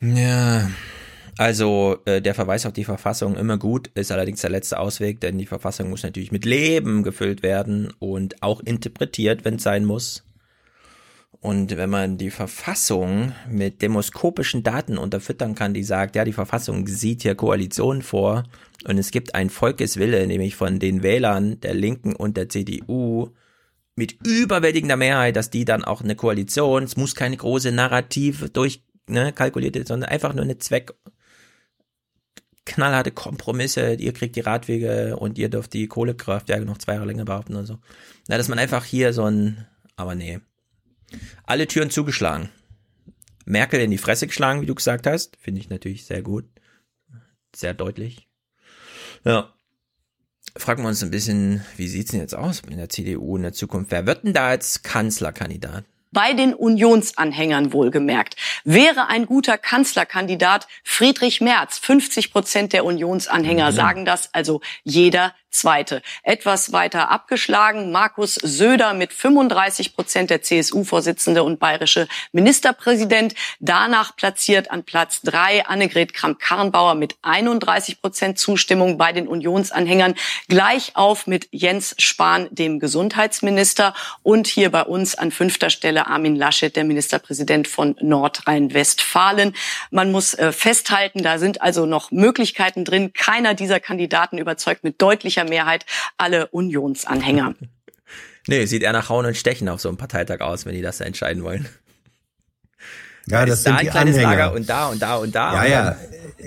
Ja, 0.00 0.68
also 1.38 1.98
äh, 2.06 2.20
der 2.20 2.34
Verweis 2.34 2.66
auf 2.66 2.72
die 2.72 2.84
Verfassung 2.84 3.36
immer 3.36 3.56
gut, 3.56 3.88
ist 3.94 4.10
allerdings 4.10 4.40
der 4.40 4.50
letzte 4.50 4.78
Ausweg, 4.80 5.20
denn 5.20 5.38
die 5.38 5.46
Verfassung 5.46 5.90
muss 5.90 6.02
natürlich 6.02 6.32
mit 6.32 6.44
Leben 6.44 7.02
gefüllt 7.04 7.42
werden 7.42 7.92
und 8.00 8.42
auch 8.42 8.60
interpretiert, 8.60 9.44
wenn 9.44 9.56
es 9.56 9.62
sein 9.62 9.84
muss. 9.84 10.24
Und 11.42 11.76
wenn 11.76 11.90
man 11.90 12.18
die 12.18 12.30
Verfassung 12.30 13.32
mit 13.50 13.82
demoskopischen 13.82 14.62
Daten 14.62 14.96
unterfüttern 14.96 15.56
kann, 15.56 15.74
die 15.74 15.82
sagt, 15.82 16.14
ja, 16.14 16.24
die 16.24 16.32
Verfassung 16.32 16.86
sieht 16.86 17.22
hier 17.22 17.34
Koalitionen 17.34 18.02
vor 18.02 18.44
und 18.84 18.96
es 18.96 19.10
gibt 19.10 19.34
einen 19.34 19.50
Volkeswille, 19.50 20.24
nämlich 20.28 20.54
von 20.54 20.78
den 20.78 21.02
Wählern 21.02 21.58
der 21.58 21.74
Linken 21.74 22.14
und 22.14 22.36
der 22.36 22.48
CDU, 22.48 23.30
mit 23.96 24.24
überwältigender 24.24 24.96
Mehrheit, 24.96 25.34
dass 25.34 25.50
die 25.50 25.64
dann 25.64 25.82
auch 25.84 26.00
eine 26.00 26.14
Koalition, 26.14 26.84
es 26.84 26.96
muss 26.96 27.16
keine 27.16 27.36
große 27.36 27.72
Narrative 27.72 28.48
durch, 28.48 28.84
ne, 29.08 29.32
kalkulierte, 29.32 29.84
sondern 29.84 30.10
einfach 30.10 30.34
nur 30.34 30.44
eine 30.44 30.58
Zweck, 30.58 30.94
knallharte 32.66 33.10
Kompromisse, 33.10 33.94
ihr 33.94 34.12
kriegt 34.12 34.36
die 34.36 34.40
Radwege 34.40 35.16
und 35.16 35.38
ihr 35.38 35.48
dürft 35.48 35.72
die 35.72 35.88
Kohlekraftwerke 35.88 36.64
noch 36.64 36.78
zwei 36.78 36.94
Jahre 36.94 37.06
länger 37.06 37.24
behaupten 37.24 37.56
und 37.56 37.66
so. 37.66 37.78
Na, 38.28 38.38
dass 38.38 38.46
man 38.46 38.60
einfach 38.60 38.84
hier 38.84 39.12
so 39.12 39.24
ein, 39.24 39.66
aber 39.96 40.14
nee. 40.14 40.38
Alle 41.44 41.66
Türen 41.66 41.90
zugeschlagen. 41.90 42.50
Merkel 43.44 43.80
in 43.80 43.90
die 43.90 43.98
Fresse 43.98 44.26
geschlagen, 44.26 44.60
wie 44.62 44.66
du 44.66 44.74
gesagt 44.74 45.06
hast. 45.06 45.36
Finde 45.36 45.60
ich 45.60 45.68
natürlich 45.68 46.04
sehr 46.06 46.22
gut. 46.22 46.44
Sehr 47.54 47.74
deutlich. 47.74 48.28
Ja. 49.24 49.52
Fragen 50.56 50.82
wir 50.82 50.88
uns 50.88 51.02
ein 51.02 51.10
bisschen, 51.10 51.64
wie 51.76 51.88
sieht's 51.88 52.10
denn 52.10 52.20
jetzt 52.20 52.34
aus 52.34 52.62
in 52.68 52.76
der 52.76 52.88
CDU 52.88 53.36
in 53.36 53.42
der 53.42 53.52
Zukunft? 53.52 53.90
Wer 53.90 54.06
wird 54.06 54.24
denn 54.24 54.34
da 54.34 54.48
als 54.48 54.82
Kanzlerkandidat? 54.82 55.84
bei 56.12 56.34
den 56.34 56.54
Unionsanhängern 56.54 57.72
wohlgemerkt. 57.72 58.36
Wäre 58.64 59.08
ein 59.08 59.26
guter 59.26 59.58
Kanzlerkandidat 59.58 60.68
Friedrich 60.84 61.40
Merz. 61.40 61.78
50 61.78 62.32
Prozent 62.32 62.72
der 62.72 62.84
Unionsanhänger 62.84 63.72
sagen 63.72 64.04
das, 64.04 64.32
also 64.32 64.60
jeder 64.84 65.34
Zweite. 65.52 66.02
Etwas 66.22 66.72
weiter 66.72 67.10
abgeschlagen 67.10 67.92
Markus 67.92 68.34
Söder 68.34 68.94
mit 68.94 69.12
35 69.12 69.94
Prozent 69.94 70.30
der 70.30 70.40
CSU-Vorsitzende 70.42 71.42
und 71.44 71.60
bayerische 71.60 72.08
Ministerpräsident. 72.32 73.34
Danach 73.60 74.16
platziert 74.16 74.70
an 74.70 74.82
Platz 74.82 75.20
drei 75.20 75.64
Annegret 75.66 76.14
Kramp-Karrenbauer 76.14 76.94
mit 76.94 77.16
31 77.20 78.00
Prozent 78.00 78.38
Zustimmung 78.38 78.96
bei 78.96 79.12
den 79.12 79.28
Unionsanhängern. 79.28 80.14
Gleich 80.48 80.96
auf 80.96 81.26
mit 81.26 81.48
Jens 81.50 81.94
Spahn, 81.98 82.48
dem 82.50 82.80
Gesundheitsminister. 82.80 83.94
Und 84.22 84.46
hier 84.46 84.70
bei 84.70 84.82
uns 84.82 85.14
an 85.14 85.30
fünfter 85.30 85.68
Stelle 85.68 86.06
Armin 86.06 86.34
Laschet, 86.34 86.74
der 86.74 86.84
Ministerpräsident 86.84 87.68
von 87.68 87.94
Nordrhein-Westfalen. 88.00 89.54
Man 89.90 90.10
muss 90.12 90.32
äh, 90.32 90.50
festhalten, 90.50 91.22
da 91.22 91.38
sind 91.38 91.60
also 91.60 91.84
noch 91.84 92.10
Möglichkeiten 92.10 92.86
drin. 92.86 93.12
Keiner 93.12 93.52
dieser 93.52 93.80
Kandidaten 93.80 94.38
überzeugt 94.38 94.82
mit 94.82 95.02
deutlicher 95.02 95.41
Mehrheit 95.44 95.84
alle 96.18 96.48
Unionsanhänger. 96.48 97.54
Nee, 98.48 98.66
sieht 98.66 98.82
eher 98.82 98.92
nach 98.92 99.08
Hauen 99.08 99.24
und 99.24 99.36
Stechen 99.36 99.68
auf 99.68 99.80
so 99.80 99.88
einem 99.88 99.98
Parteitag 99.98 100.40
aus, 100.40 100.66
wenn 100.66 100.74
die 100.74 100.82
das 100.82 101.00
entscheiden 101.00 101.44
wollen. 101.44 101.68
Ja, 103.28 103.46
das 103.46 103.58
ist 103.58 103.62
sind 103.62 103.74
da 103.74 103.78
ein 103.78 103.84
die 103.84 103.90
kleines 103.92 104.16
Anhänger. 104.16 104.36
Lager 104.36 104.52
und 104.54 104.68
da 104.68 104.86
und 104.88 105.00
da 105.00 105.14
und 105.14 105.32
da. 105.32 105.64
Ja, 105.64 105.64
ja, 105.64 105.96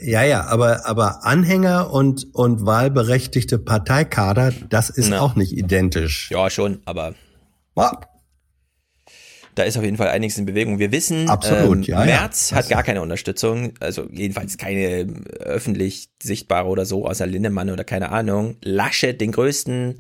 ja, 0.02 0.24
ja, 0.24 0.46
aber, 0.48 0.86
aber 0.86 1.24
Anhänger 1.24 1.90
und, 1.90 2.28
und 2.34 2.66
wahlberechtigte 2.66 3.60
Parteikader, 3.60 4.52
das 4.70 4.90
ist 4.90 5.08
Na. 5.08 5.22
auch 5.22 5.36
nicht 5.36 5.54
identisch. 5.54 6.30
Ja, 6.32 6.50
schon, 6.50 6.82
aber 6.84 7.14
Ja. 7.78 8.02
Da 9.56 9.64
ist 9.64 9.78
auf 9.78 9.84
jeden 9.84 9.98
Fall 9.98 10.10
einiges 10.10 10.38
in 10.38 10.46
Bewegung. 10.46 10.80
Wir 10.80 10.92
wissen, 10.92 11.30
Absolut, 11.30 11.78
ähm, 11.78 11.84
ja, 11.84 12.00
ja. 12.02 12.06
Merz 12.06 12.52
hat 12.52 12.70
gar 12.70 12.84
keine 12.84 13.02
Unterstützung, 13.02 13.74
also 13.80 14.08
jedenfalls 14.12 14.58
keine 14.58 14.80
äh, 14.82 15.08
öffentlich 15.40 16.10
sichtbare 16.22 16.68
oder 16.68 16.86
so, 16.86 17.08
außer 17.08 17.26
Lindemann 17.26 17.70
oder 17.70 17.86
keine 17.86 18.12
Ahnung. 18.12 18.58
Laschet, 18.62 19.20
den 19.20 19.32
größten 19.32 20.00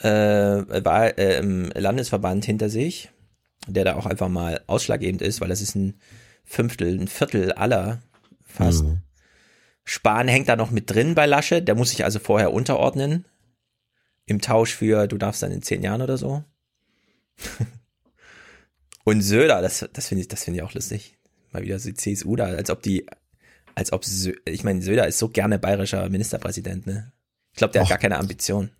äh, 0.00 0.06
Wahl, 0.06 1.14
äh, 1.16 1.40
Landesverband 1.40 2.44
hinter 2.44 2.70
sich, 2.70 3.10
der 3.66 3.84
da 3.84 3.96
auch 3.96 4.06
einfach 4.06 4.28
mal 4.28 4.60
ausschlaggebend 4.68 5.20
ist, 5.20 5.40
weil 5.40 5.48
das 5.48 5.60
ist 5.60 5.74
ein 5.74 5.94
Fünftel, 6.44 6.98
ein 6.98 7.08
Viertel 7.08 7.52
aller 7.52 8.02
fast. 8.44 8.84
Mhm. 8.84 8.98
Spahn 9.84 10.28
hängt 10.28 10.48
da 10.48 10.54
noch 10.54 10.70
mit 10.70 10.90
drin 10.90 11.14
bei 11.16 11.26
Laschet, 11.26 11.66
der 11.66 11.74
muss 11.74 11.90
sich 11.90 12.04
also 12.04 12.20
vorher 12.20 12.52
unterordnen. 12.52 13.24
Im 14.26 14.40
Tausch 14.40 14.74
für, 14.74 15.08
du 15.08 15.18
darfst 15.18 15.42
dann 15.42 15.50
in 15.50 15.62
zehn 15.62 15.82
Jahren 15.82 16.02
oder 16.02 16.16
so. 16.16 16.44
Und 19.04 19.22
Söder, 19.22 19.62
das, 19.62 19.88
das 19.92 20.08
finde 20.08 20.22
ich, 20.22 20.28
das 20.28 20.44
finde 20.44 20.58
ich 20.58 20.62
auch 20.64 20.74
lustig. 20.74 21.18
Mal 21.52 21.62
wieder 21.62 21.78
so 21.78 21.90
die 21.90 21.94
CSU 21.94 22.36
da, 22.36 22.46
als 22.46 22.70
ob 22.70 22.82
die, 22.82 23.06
als 23.74 23.92
ob, 23.92 24.04
Sö 24.04 24.32
ich 24.44 24.64
meine, 24.64 24.82
Söder 24.82 25.06
ist 25.06 25.18
so 25.18 25.28
gerne 25.28 25.58
bayerischer 25.58 26.08
Ministerpräsident, 26.08 26.86
ne? 26.86 27.12
Ich 27.52 27.58
glaube, 27.58 27.72
der 27.72 27.82
hat 27.82 27.88
gar 27.88 27.98
keine 27.98 28.18
Ambition. 28.18 28.70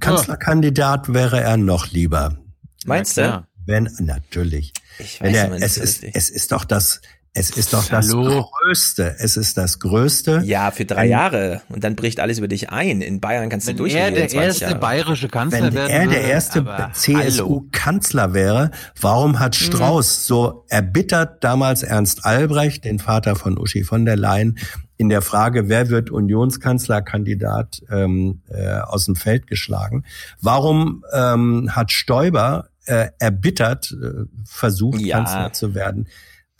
Kanzlerkandidat 0.00 1.12
wäre 1.12 1.40
er 1.40 1.56
noch 1.56 1.90
lieber. 1.90 2.38
Meinst 2.84 3.16
du? 3.16 3.46
Wenn, 3.64 3.88
natürlich. 4.00 4.72
Ich 4.98 5.20
Wenn 5.20 5.28
weiß 5.28 5.36
er, 5.36 5.44
aber 5.46 5.54
nicht 5.54 5.64
es, 5.64 5.76
ist, 5.76 6.02
es 6.02 6.30
ist 6.30 6.52
doch 6.52 6.64
das, 6.64 7.00
es 7.34 7.50
ist 7.50 7.72
doch 7.72 7.86
das 7.88 8.08
Hallo? 8.12 8.46
Größte. 8.62 9.16
Es 9.18 9.36
ist 9.38 9.56
das 9.56 9.78
Größte. 9.78 10.42
Ja, 10.44 10.70
für 10.70 10.84
drei 10.84 11.04
Wenn- 11.04 11.10
Jahre. 11.10 11.62
Und 11.70 11.82
dann 11.82 11.96
bricht 11.96 12.20
alles 12.20 12.36
über 12.38 12.48
dich 12.48 12.68
ein. 12.70 13.00
In 13.00 13.20
Bayern 13.20 13.48
kannst 13.48 13.66
du 13.66 13.70
Wenn 13.70 13.76
durchregieren. 13.78 14.14
er 14.14 14.20
der 14.20 14.28
20 14.28 14.40
erste 14.46 14.64
Jahre. 14.66 14.78
bayerische 14.78 15.28
Kanzler 15.28 15.62
Wenn 15.62 15.72
werden 15.74 15.90
er 15.90 16.06
der 16.08 16.24
erste. 16.24 16.64
CSU-Kanzler 16.92 18.34
wäre, 18.34 18.70
warum 19.00 19.38
hat 19.38 19.58
Mhm. 19.58 19.64
Strauß 19.64 20.26
so 20.26 20.64
erbittert 20.68 21.42
damals 21.42 21.82
Ernst 21.82 22.24
Albrecht, 22.26 22.84
den 22.84 22.98
Vater 22.98 23.34
von 23.36 23.58
Uschi 23.58 23.82
von 23.84 24.04
der 24.04 24.16
Leyen, 24.16 24.58
in 24.98 25.08
der 25.08 25.22
Frage, 25.22 25.68
wer 25.68 25.88
wird 25.88 26.10
Unionskanzlerkandidat, 26.10 27.80
ähm, 27.90 28.42
äh, 28.50 28.78
aus 28.78 29.06
dem 29.06 29.16
Feld 29.16 29.46
geschlagen? 29.46 30.04
Warum 30.40 31.04
ähm, 31.12 31.70
hat 31.74 31.90
Stoiber 31.92 32.68
äh, 32.84 33.08
erbittert 33.18 33.92
äh, 34.00 34.24
versucht, 34.44 35.00
Ja. 35.00 35.16
Kanzler 35.18 35.52
zu 35.52 35.74
werden? 35.74 36.08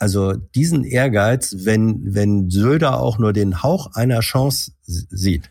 Also 0.03 0.33
diesen 0.33 0.83
Ehrgeiz, 0.83 1.55
wenn, 1.59 2.13
wenn 2.13 2.49
Söder 2.49 2.99
auch 2.99 3.19
nur 3.19 3.31
den 3.31 3.63
Hauch 3.63 3.95
einer 3.95 4.19
Chance 4.19 4.73
sieht, 4.81 5.49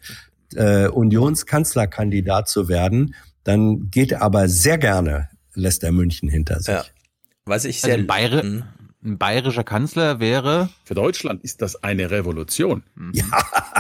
äh, 0.55 0.89
Unionskanzlerkandidat 0.89 2.51
zu 2.51 2.69
werden, 2.69 3.15
dann 3.45 3.91
geht 3.91 4.13
er 4.13 4.21
aber 4.21 4.51
sehr 4.51 4.77
gerne, 4.77 5.31
lässt 5.55 5.83
er 5.85 5.93
München 5.93 6.29
hinter 6.29 6.59
sich. 6.59 6.75
Ja. 6.75 6.85
Was 7.47 7.65
ich 7.65 7.77
Also 7.77 7.87
sehr, 7.87 7.97
ein, 7.97 8.07
Bayr 8.07 8.43
ein 8.43 9.17
bayerischer 9.17 9.65
Kanzler 9.65 10.21
wäre. 10.21 10.69
Für 10.85 10.93
Deutschland 10.93 11.43
ist 11.43 11.63
das 11.63 11.83
eine 11.83 12.11
Revolution. 12.11 12.83
Ja. 13.15 13.25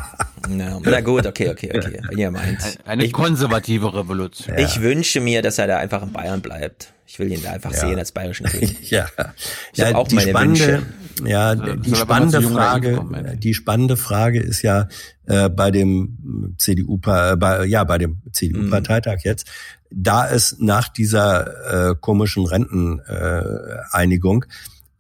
na, 0.49 0.81
na 0.83 1.01
gut, 1.03 1.27
okay, 1.27 1.51
okay, 1.51 1.71
okay. 1.77 2.01
Wenn 2.09 2.17
ihr 2.17 2.31
meint. 2.31 2.79
Eine 2.87 3.11
konservative 3.11 3.93
Revolution. 3.93 4.57
Ich 4.57 4.81
wünsche 4.81 5.21
mir, 5.21 5.43
dass 5.43 5.59
er 5.59 5.67
da 5.67 5.77
einfach 5.77 6.03
in 6.03 6.15
Bayern 6.15 6.41
bleibt. 6.41 6.95
Ich 7.13 7.19
will 7.19 7.31
ihn 7.31 7.43
da 7.43 7.51
einfach 7.51 7.73
ja. 7.73 7.81
sehen 7.81 7.99
als 7.99 8.11
bayerischen 8.11 8.47
König. 8.47 8.75
ja, 8.91 9.07
ich 9.75 9.81
ja 9.81 9.95
auch 9.95 10.09
die 10.09 10.15
meine 10.15 10.31
spannende, 10.31 10.61
Wünsche. 10.61 10.83
Ja, 11.27 11.55
die 11.55 11.95
spannende 11.95 12.41
Frage, 12.41 13.37
die 13.37 13.53
spannende 13.53 13.99
Frage 13.99 14.41
ist 14.41 14.63
ja 14.63 14.89
äh, 15.27 15.51
bei 15.51 15.71
dem 15.71 16.55
CDU, 16.57 16.99
äh, 17.05 17.37
bei, 17.37 17.67
ja, 17.67 17.85
bei 17.85 17.99
dem 17.99 18.23
CDU-Parteitag 18.33 19.17
mhm. 19.17 19.21
jetzt, 19.25 19.47
da 19.91 20.27
es 20.27 20.57
nach 20.59 20.89
dieser 20.89 21.91
äh, 21.91 21.95
komischen 22.01 22.47
Renteneinigung 22.47 24.47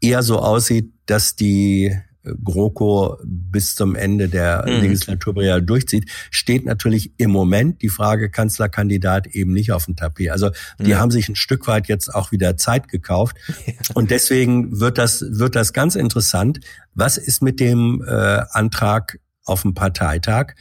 eher 0.02 0.22
so 0.22 0.38
aussieht, 0.38 0.92
dass 1.06 1.34
die 1.34 1.98
GroKo 2.44 3.18
bis 3.24 3.74
zum 3.74 3.94
Ende 3.94 4.28
der 4.28 4.64
mhm. 4.66 4.82
Legislaturperiode 4.82 5.62
durchzieht, 5.62 6.10
steht 6.30 6.64
natürlich 6.64 7.12
im 7.18 7.30
Moment 7.30 7.82
die 7.82 7.88
Frage 7.88 8.30
Kanzlerkandidat 8.30 9.26
eben 9.28 9.52
nicht 9.52 9.72
auf 9.72 9.86
dem 9.86 9.96
Tapet. 9.96 10.30
Also 10.30 10.50
die 10.78 10.90
ja. 10.90 10.98
haben 10.98 11.10
sich 11.10 11.28
ein 11.28 11.36
Stück 11.36 11.66
weit 11.66 11.88
jetzt 11.88 12.14
auch 12.14 12.32
wieder 12.32 12.56
Zeit 12.56 12.88
gekauft 12.88 13.36
ja. 13.66 13.72
und 13.94 14.10
deswegen 14.10 14.80
wird 14.80 14.98
das 14.98 15.24
wird 15.28 15.56
das 15.56 15.72
ganz 15.72 15.94
interessant. 15.94 16.60
Was 16.94 17.16
ist 17.16 17.42
mit 17.42 17.60
dem 17.60 18.04
äh, 18.06 18.10
Antrag 18.50 19.18
auf 19.44 19.62
dem 19.62 19.74
Parteitag? 19.74 20.54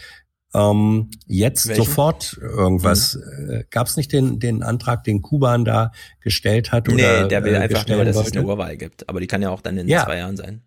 Ähm, 0.54 1.10
jetzt 1.28 1.70
Welchen? 1.70 1.84
sofort 1.84 2.38
irgendwas. 2.42 3.16
Mhm. 3.16 3.50
Äh, 3.52 3.64
Gab 3.70 3.88
es 3.88 3.96
nicht 3.96 4.12
den, 4.12 4.40
den 4.40 4.64
Antrag, 4.64 5.04
den 5.04 5.22
Kuban 5.22 5.64
da 5.64 5.92
gestellt 6.20 6.72
hat? 6.72 6.90
Oder, 6.90 7.24
nee, 7.24 7.28
der 7.30 7.44
will 7.44 7.54
äh, 7.54 7.58
einfach 7.58 7.88
nur, 7.88 8.04
dass 8.04 8.18
es 8.18 8.34
eine 8.34 8.46
Urwahl 8.46 8.76
gibt. 8.76 9.08
Aber 9.08 9.22
die 9.22 9.28
kann 9.28 9.42
ja 9.42 9.50
auch 9.50 9.62
dann 9.62 9.78
in 9.78 9.88
ja. 9.88 10.04
zwei 10.04 10.18
Jahren 10.18 10.36
sein. 10.36 10.62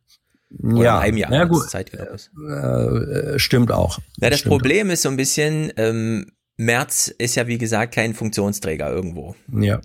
Oder 0.62 0.84
ja, 0.84 0.98
in 0.98 1.02
einem 1.02 1.16
Jahr, 1.16 1.32
ja, 1.32 1.44
gut. 1.44 1.70
Zeit 1.70 1.90
ist. 1.90 2.30
Äh, 2.36 3.38
stimmt 3.38 3.72
auch. 3.72 3.98
Ja, 4.20 4.30
das 4.30 4.40
stimmt 4.40 4.52
Problem 4.52 4.90
ist 4.90 5.02
so 5.02 5.08
ein 5.08 5.16
bisschen, 5.16 5.72
ähm, 5.76 6.26
Merz 6.56 7.08
ist 7.08 7.34
ja 7.34 7.46
wie 7.46 7.58
gesagt 7.58 7.94
kein 7.94 8.14
Funktionsträger 8.14 8.90
irgendwo. 8.90 9.34
Ja. 9.52 9.80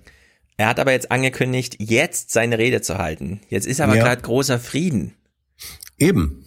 Er 0.57 0.67
hat 0.67 0.80
aber 0.80 0.91
jetzt 0.91 1.11
angekündigt, 1.11 1.77
jetzt 1.80 2.31
seine 2.31 2.57
Rede 2.57 2.81
zu 2.81 2.98
halten. 2.98 3.41
Jetzt 3.49 3.65
ist 3.65 3.81
aber 3.81 3.95
ja. 3.95 4.03
gerade 4.03 4.22
großer 4.22 4.59
Frieden. 4.59 5.14
Eben. 5.98 6.43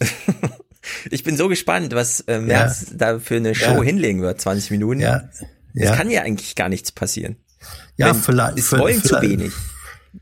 ich 1.11 1.25
bin 1.25 1.37
so 1.37 1.49
gespannt, 1.49 1.95
was 1.95 2.21
äh, 2.21 2.39
Merz 2.39 2.89
ja. 2.91 2.97
da 2.97 3.19
für 3.19 3.37
eine 3.37 3.55
Show 3.55 3.77
ja. 3.77 3.83
hinlegen 3.83 4.21
wird, 4.21 4.41
20 4.41 4.71
Minuten. 4.71 5.01
Ja. 5.01 5.29
Es 5.75 5.93
kann 5.93 6.11
ja 6.11 6.23
eigentlich 6.23 6.55
gar 6.55 6.69
nichts 6.69 6.93
passieren. 6.93 7.37
Ja, 7.97 8.09
Wenn, 8.09 8.17
vielleicht. 8.17 8.59
Es 8.59 8.73
wollen 8.73 9.01
vielleicht, 9.01 9.07
zu 9.09 9.23
wenig. 9.23 9.53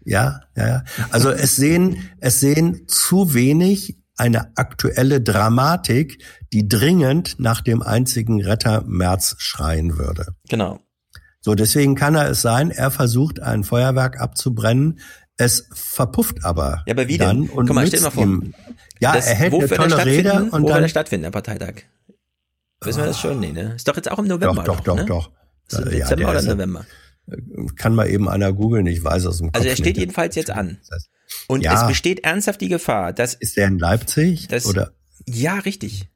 Ja, 0.04 0.40
ja, 0.56 0.68
ja. 0.68 0.84
Also 1.10 1.30
es 1.30 1.56
sehen, 1.56 2.10
es 2.20 2.40
sehen 2.40 2.86
zu 2.86 3.34
wenig 3.34 3.98
eine 4.16 4.56
aktuelle 4.56 5.20
Dramatik, 5.20 6.22
die 6.52 6.68
dringend 6.68 7.38
nach 7.38 7.62
dem 7.62 7.82
einzigen 7.82 8.42
Retter 8.42 8.84
März 8.86 9.36
schreien 9.38 9.96
würde. 9.96 10.34
Genau. 10.48 10.80
So, 11.40 11.54
deswegen 11.54 11.94
kann 11.94 12.14
er 12.14 12.28
es 12.28 12.42
sein, 12.42 12.70
er 12.70 12.90
versucht 12.90 13.40
ein 13.40 13.64
Feuerwerk 13.64 14.20
abzubrennen, 14.20 15.00
es 15.38 15.68
verpufft 15.72 16.44
aber. 16.44 16.82
Ja, 16.86 16.92
aber 16.92 17.08
wie 17.08 17.16
dann 17.16 17.46
denn? 17.46 17.50
Und 17.50 17.66
Guck 17.66 17.76
mal, 17.76 17.86
stell 17.86 18.00
mal 18.00 18.10
vor. 18.10 18.22
Ihm, 18.22 18.54
ja, 19.00 19.14
er 19.14 19.34
hält 19.34 19.54
eine 19.54 19.68
tolle 19.68 20.04
Rede 20.04 20.48
und 20.50 20.64
wo 20.64 20.68
dann. 20.68 20.80
Wird 20.82 20.90
stattfinden, 20.90 21.22
der 21.22 21.30
Parteitag? 21.30 21.84
Wissen 22.82 22.98
wir 22.98 23.06
das 23.06 23.18
schon? 23.18 23.40
Nee, 23.40 23.52
ne? 23.52 23.72
Ist 23.74 23.88
doch 23.88 23.96
jetzt 23.96 24.10
auch 24.10 24.18
im 24.18 24.26
November. 24.26 24.64
Doch, 24.64 24.80
doch, 24.80 24.96
noch, 24.96 24.96
doch, 24.96 24.96
ne? 24.96 25.04
doch. 25.06 25.32
Ist 25.68 25.78
Dezember 25.78 26.22
ja, 26.22 26.30
oder 26.30 26.42
November? 26.42 26.84
Kann 27.76 27.94
mal 27.94 28.08
eben 28.08 28.28
einer 28.28 28.52
googeln, 28.52 28.86
ich 28.86 29.02
weiß 29.02 29.26
aus 29.26 29.38
dem 29.38 29.46
Kopf 29.48 29.56
Also 29.56 29.68
er 29.68 29.76
steht 29.76 29.96
jedenfalls 29.96 30.34
jetzt 30.36 30.50
an. 30.50 30.78
Und 31.46 31.62
Ja. 31.62 31.80
es 31.82 31.86
besteht 31.88 32.24
ernsthaft 32.24 32.60
die 32.60 32.68
Gefahr, 32.68 33.12
dass 33.12 33.34
Ist 33.34 33.56
der 33.56 33.68
in 33.68 33.78
Leipzig? 33.78 34.48
Das- 34.48 34.66
oder? 34.66 34.92
ja, 35.26 35.54
richtig. 35.60 36.08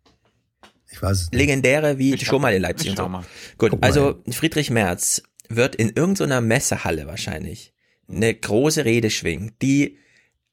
Ich 0.91 1.03
weiß 1.03 1.17
es 1.23 1.31
nicht. 1.31 1.39
Legendäre 1.41 1.99
wie 1.99 2.15
Ich 2.15 2.25
schon 2.27 2.41
mal 2.41 2.53
in 2.55 2.63
Leipzig 2.63 2.91
und 2.91 2.97
so. 2.97 3.09
mal. 3.09 3.25
Gut, 3.59 3.71
Guck 3.71 3.81
mal 3.81 3.87
also 3.89 4.23
Friedrich 4.31 4.71
Merz 4.71 5.23
wird 5.49 5.75
in 5.75 5.91
irgendeiner 5.91 6.41
Messehalle 6.41 7.07
wahrscheinlich 7.07 7.73
eine 8.09 8.33
große 8.35 8.85
Rede 8.85 9.11
schwingen, 9.11 9.53
die 9.63 9.99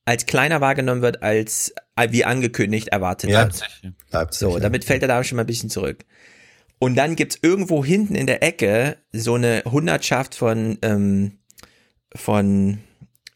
als 0.06 0.26
kleiner 0.26 0.62
wahrgenommen 0.62 1.02
wird 1.02 1.22
als 1.22 1.74
wie 2.10 2.26
angekündigt 2.26 2.88
erwartet 2.88 3.30
Ja. 3.30 3.44
wird. 3.46 3.62
Leipzig. 4.10 4.40
So, 4.40 4.54
ja. 4.56 4.60
damit 4.60 4.84
fällt 4.84 5.04
er 5.04 5.08
da 5.08 5.24
schon 5.24 5.36
mal 5.36 5.44
ein 5.44 5.48
bisschen 5.48 5.70
zurück. 5.70 6.06
Und 6.84 6.95
dann 6.95 7.16
gibt's 7.16 7.38
irgendwo 7.43 7.85
hinten 7.85 8.16
in 8.16 8.26
der 8.26 8.42
Ecke 8.42 8.98
so 9.14 9.35
eine 9.35 9.61
Hundertschaft 9.69 10.34
von, 10.34 10.80
ähm, 10.82 11.34
von 12.16 12.80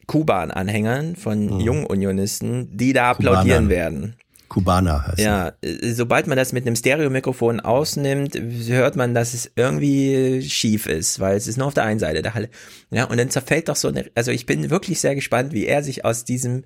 Kuban-Anhängern, 0.08 1.14
von 1.14 1.46
Mhm. 1.46 1.60
jungen 1.60 1.86
Unionisten, 1.86 2.76
die 2.76 2.92
da 2.92 3.10
applaudieren 3.12 3.64
Kubanern. 3.64 3.68
werden. 3.68 4.16
Kubaner 4.48 5.06
heißt. 5.06 5.18
Ja, 5.20 5.52
äh, 5.62 5.92
sobald 5.92 6.26
man 6.26 6.36
das 6.36 6.52
mit 6.52 6.66
einem 6.66 6.74
Stereomikrofon 6.74 7.60
ausnimmt, 7.60 8.34
hört 8.36 8.96
man, 8.96 9.14
dass 9.14 9.32
es 9.32 9.48
irgendwie 9.54 10.42
schief 10.42 10.86
ist, 10.86 11.20
weil 11.20 11.36
es 11.36 11.46
ist 11.46 11.56
nur 11.56 11.68
auf 11.68 11.74
der 11.74 11.84
einen 11.84 12.00
Seite 12.00 12.22
der 12.22 12.34
Halle. 12.34 12.48
Ja, 12.90 13.04
und 13.04 13.16
dann 13.16 13.30
zerfällt 13.30 13.68
doch 13.68 13.76
so 13.76 13.86
eine, 13.88 14.10
also 14.16 14.32
ich 14.32 14.44
bin 14.46 14.70
wirklich 14.70 15.00
sehr 15.00 15.14
gespannt, 15.14 15.52
wie 15.52 15.66
er 15.66 15.84
sich 15.84 16.04
aus 16.04 16.24
diesem, 16.24 16.64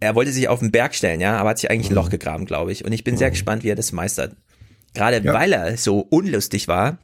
er 0.00 0.14
wollte 0.14 0.32
sich 0.32 0.48
auf 0.48 0.60
den 0.60 0.70
Berg 0.72 0.94
stellen, 0.94 1.20
ja, 1.20 1.36
aber 1.38 1.50
hat 1.50 1.58
sich 1.58 1.70
eigentlich 1.70 1.90
ein 1.90 1.94
Loch 1.94 2.08
gegraben, 2.10 2.44
glaube 2.46 2.72
ich. 2.72 2.84
Und 2.86 2.92
ich 2.92 3.04
bin 3.04 3.16
sehr 3.18 3.30
gespannt, 3.30 3.64
wie 3.64 3.70
er 3.70 3.76
das 3.76 3.92
meistert. 3.92 4.36
Gerade 4.96 5.20
Ja. 5.24 5.32
weil 5.34 5.52
er 5.52 5.76
so 5.76 6.00
unlustig 6.00 6.68
war, 6.68 6.98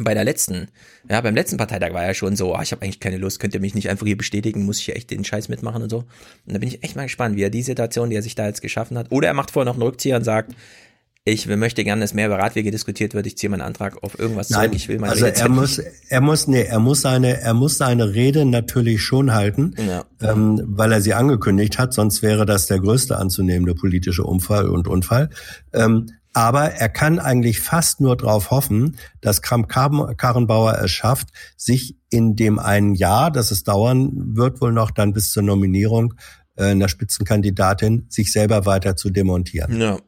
bei 0.00 0.12
der 0.12 0.24
letzten, 0.24 0.68
ja, 1.08 1.20
beim 1.20 1.36
letzten 1.36 1.56
Parteitag 1.56 1.92
war 1.92 2.04
er 2.04 2.14
schon 2.14 2.34
so, 2.34 2.54
ah, 2.54 2.62
ich 2.62 2.72
habe 2.72 2.82
eigentlich 2.82 2.98
keine 2.98 3.16
Lust, 3.16 3.38
könnt 3.38 3.54
ihr 3.54 3.60
mich 3.60 3.76
nicht 3.76 3.88
einfach 3.88 4.06
hier 4.06 4.16
bestätigen, 4.16 4.64
muss 4.64 4.80
ich 4.80 4.86
hier 4.86 4.96
echt 4.96 5.10
den 5.10 5.24
Scheiß 5.24 5.48
mitmachen 5.48 5.82
und 5.84 5.90
so. 5.90 5.98
Und 5.98 6.52
da 6.54 6.58
bin 6.58 6.68
ich 6.68 6.82
echt 6.82 6.96
mal 6.96 7.04
gespannt, 7.04 7.36
wie 7.36 7.42
er 7.42 7.50
die 7.50 7.62
Situation, 7.62 8.10
die 8.10 8.16
er 8.16 8.22
sich 8.22 8.34
da 8.34 8.46
jetzt 8.46 8.60
geschaffen 8.60 8.98
hat, 8.98 9.12
oder 9.12 9.28
er 9.28 9.34
macht 9.34 9.52
vorher 9.52 9.66
noch 9.66 9.74
einen 9.74 9.82
Rückzieher 9.82 10.16
und 10.16 10.24
sagt, 10.24 10.52
ich 11.26 11.46
möchte 11.46 11.84
gerne, 11.84 12.02
dass 12.02 12.12
mehr 12.12 12.26
über 12.26 12.38
Radwege 12.38 12.70
diskutiert 12.70 13.14
wird, 13.14 13.26
ich 13.26 13.38
ziehe 13.38 13.48
meinen 13.48 13.62
Antrag 13.62 14.02
auf 14.02 14.18
irgendwas 14.18 14.50
Nein, 14.50 14.64
zurück, 14.64 14.76
ich 14.76 14.88
will 14.88 14.98
meine 14.98 15.12
also 15.12 15.24
Redezeit 15.24 15.46
er 15.46 15.50
muss, 15.50 15.78
er 15.78 16.20
muss, 16.20 16.46
nee, 16.48 16.62
er 16.62 16.78
muss 16.80 17.00
seine, 17.00 17.40
er 17.40 17.54
muss 17.54 17.78
seine 17.78 18.12
Rede 18.12 18.44
natürlich 18.44 19.02
schon 19.02 19.32
halten, 19.32 19.74
Ja. 19.78 20.04
ähm, 20.20 20.62
weil 20.66 20.92
er 20.92 21.00
sie 21.00 21.14
angekündigt 21.14 21.78
hat, 21.78 21.94
sonst 21.94 22.20
wäre 22.22 22.44
das 22.44 22.66
der 22.66 22.78
größte 22.78 23.16
anzunehmende 23.16 23.74
politische 23.74 24.22
Unfall 24.22 24.68
und 24.68 24.86
Unfall. 24.86 25.30
Ähm, 25.72 26.08
aber 26.34 26.72
er 26.72 26.90
kann 26.90 27.18
eigentlich 27.18 27.60
fast 27.60 28.00
nur 28.00 28.16
darauf 28.16 28.50
hoffen, 28.50 28.96
dass 29.22 29.40
Kramp-Karrenbauer 29.40 30.78
es 30.82 30.90
schafft, 30.90 31.28
sich 31.56 31.96
in 32.10 32.36
dem 32.36 32.58
einen 32.58 32.94
Jahr, 32.94 33.30
das 33.30 33.50
es 33.50 33.62
dauern 33.62 34.10
wird 34.36 34.60
wohl 34.60 34.72
noch 34.72 34.90
dann 34.90 35.14
bis 35.14 35.30
zur 35.30 35.42
Nominierung 35.42 36.14
äh, 36.56 36.64
einer 36.64 36.88
Spitzenkandidatin, 36.88 38.06
sich 38.10 38.30
selber 38.30 38.66
weiter 38.66 38.94
zu 38.94 39.08
demontieren. 39.08 39.80
Ja. 39.80 39.98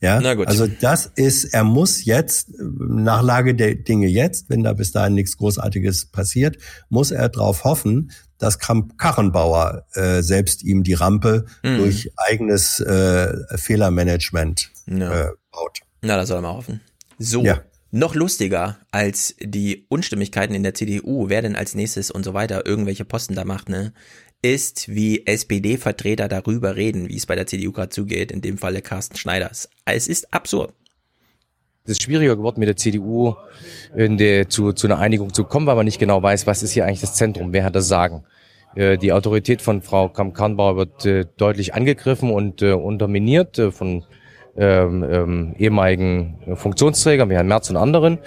Ja, 0.00 0.20
Na 0.20 0.34
gut. 0.34 0.46
also 0.46 0.66
das 0.68 1.06
ist, 1.16 1.46
er 1.46 1.64
muss 1.64 2.04
jetzt, 2.04 2.50
nach 2.60 3.22
Lage 3.22 3.54
der 3.56 3.74
Dinge 3.74 4.06
jetzt, 4.06 4.48
wenn 4.48 4.62
da 4.62 4.72
bis 4.72 4.92
dahin 4.92 5.14
nichts 5.14 5.36
Großartiges 5.36 6.06
passiert, 6.06 6.56
muss 6.88 7.10
er 7.10 7.28
darauf 7.28 7.64
hoffen, 7.64 8.12
dass 8.38 8.60
Kramp-Karrenbauer 8.60 9.86
äh, 9.94 10.22
selbst 10.22 10.62
ihm 10.62 10.84
die 10.84 10.94
Rampe 10.94 11.46
Mhm. 11.64 11.78
durch 11.78 12.10
eigenes 12.16 12.78
äh, 12.80 13.32
Fehlermanagement 13.56 14.70
Ja. 14.86 15.12
äh, 15.12 15.32
baut. 15.50 15.78
Na, 16.02 16.16
da 16.16 16.26
soll 16.26 16.38
er 16.38 16.42
mal 16.42 16.54
hoffen. 16.54 16.80
So. 17.18 17.42
Ja. 17.42 17.62
Noch 17.90 18.14
lustiger 18.14 18.76
als 18.90 19.34
die 19.40 19.86
Unstimmigkeiten 19.88 20.54
in 20.54 20.62
der 20.62 20.74
CDU, 20.74 21.30
wer 21.30 21.40
denn 21.40 21.56
als 21.56 21.74
nächstes 21.74 22.10
und 22.10 22.22
so 22.22 22.34
weiter 22.34 22.66
irgendwelche 22.66 23.06
Posten 23.06 23.34
da 23.34 23.44
macht, 23.46 23.70
ne, 23.70 23.94
ist, 24.42 24.88
wie 24.88 25.26
SPD-Vertreter 25.26 26.28
darüber 26.28 26.76
reden, 26.76 27.08
wie 27.08 27.16
es 27.16 27.26
bei 27.26 27.34
der 27.34 27.46
CDU 27.46 27.72
gerade 27.72 27.88
zugeht, 27.88 28.30
in 28.30 28.40
dem 28.40 28.58
Falle 28.58 28.82
Carsten 28.82 29.16
Schneiders. 29.16 29.68
Es 29.84 30.08
ist 30.08 30.32
absurd. 30.32 30.72
Es 31.84 31.92
ist 31.92 32.02
schwieriger 32.02 32.36
geworden, 32.36 32.60
mit 32.60 32.68
der 32.68 32.76
CDU 32.76 33.34
in 33.96 34.18
der, 34.18 34.48
zu, 34.48 34.72
zu 34.72 34.86
einer 34.86 34.98
Einigung 34.98 35.32
zu 35.32 35.44
kommen, 35.44 35.66
weil 35.66 35.76
man 35.76 35.86
nicht 35.86 35.98
genau 35.98 36.22
weiß, 36.22 36.46
was 36.46 36.62
ist 36.62 36.72
hier 36.72 36.84
eigentlich 36.84 37.00
das 37.00 37.14
Zentrum, 37.14 37.52
wer 37.52 37.64
hat 37.64 37.74
das 37.74 37.88
Sagen. 37.88 38.24
Äh, 38.74 38.98
Die 38.98 39.12
Autorität 39.12 39.62
von 39.62 39.82
Frau 39.82 40.08
Kamm-Karrenbauer 40.08 40.76
wird 40.76 41.06
äh, 41.06 41.24
deutlich 41.36 41.74
angegriffen 41.74 42.30
und 42.30 42.62
äh, 42.62 42.72
unterminiert 42.72 43.58
äh, 43.58 43.72
von 43.72 44.04
ähm, 44.56 45.04
ähm, 45.08 45.54
ehemaligen 45.58 46.56
Funktionsträgern 46.56 47.30
wie 47.30 47.34
Herrn 47.34 47.48
Merz 47.48 47.70
und 47.70 47.76
anderen. 47.76 48.18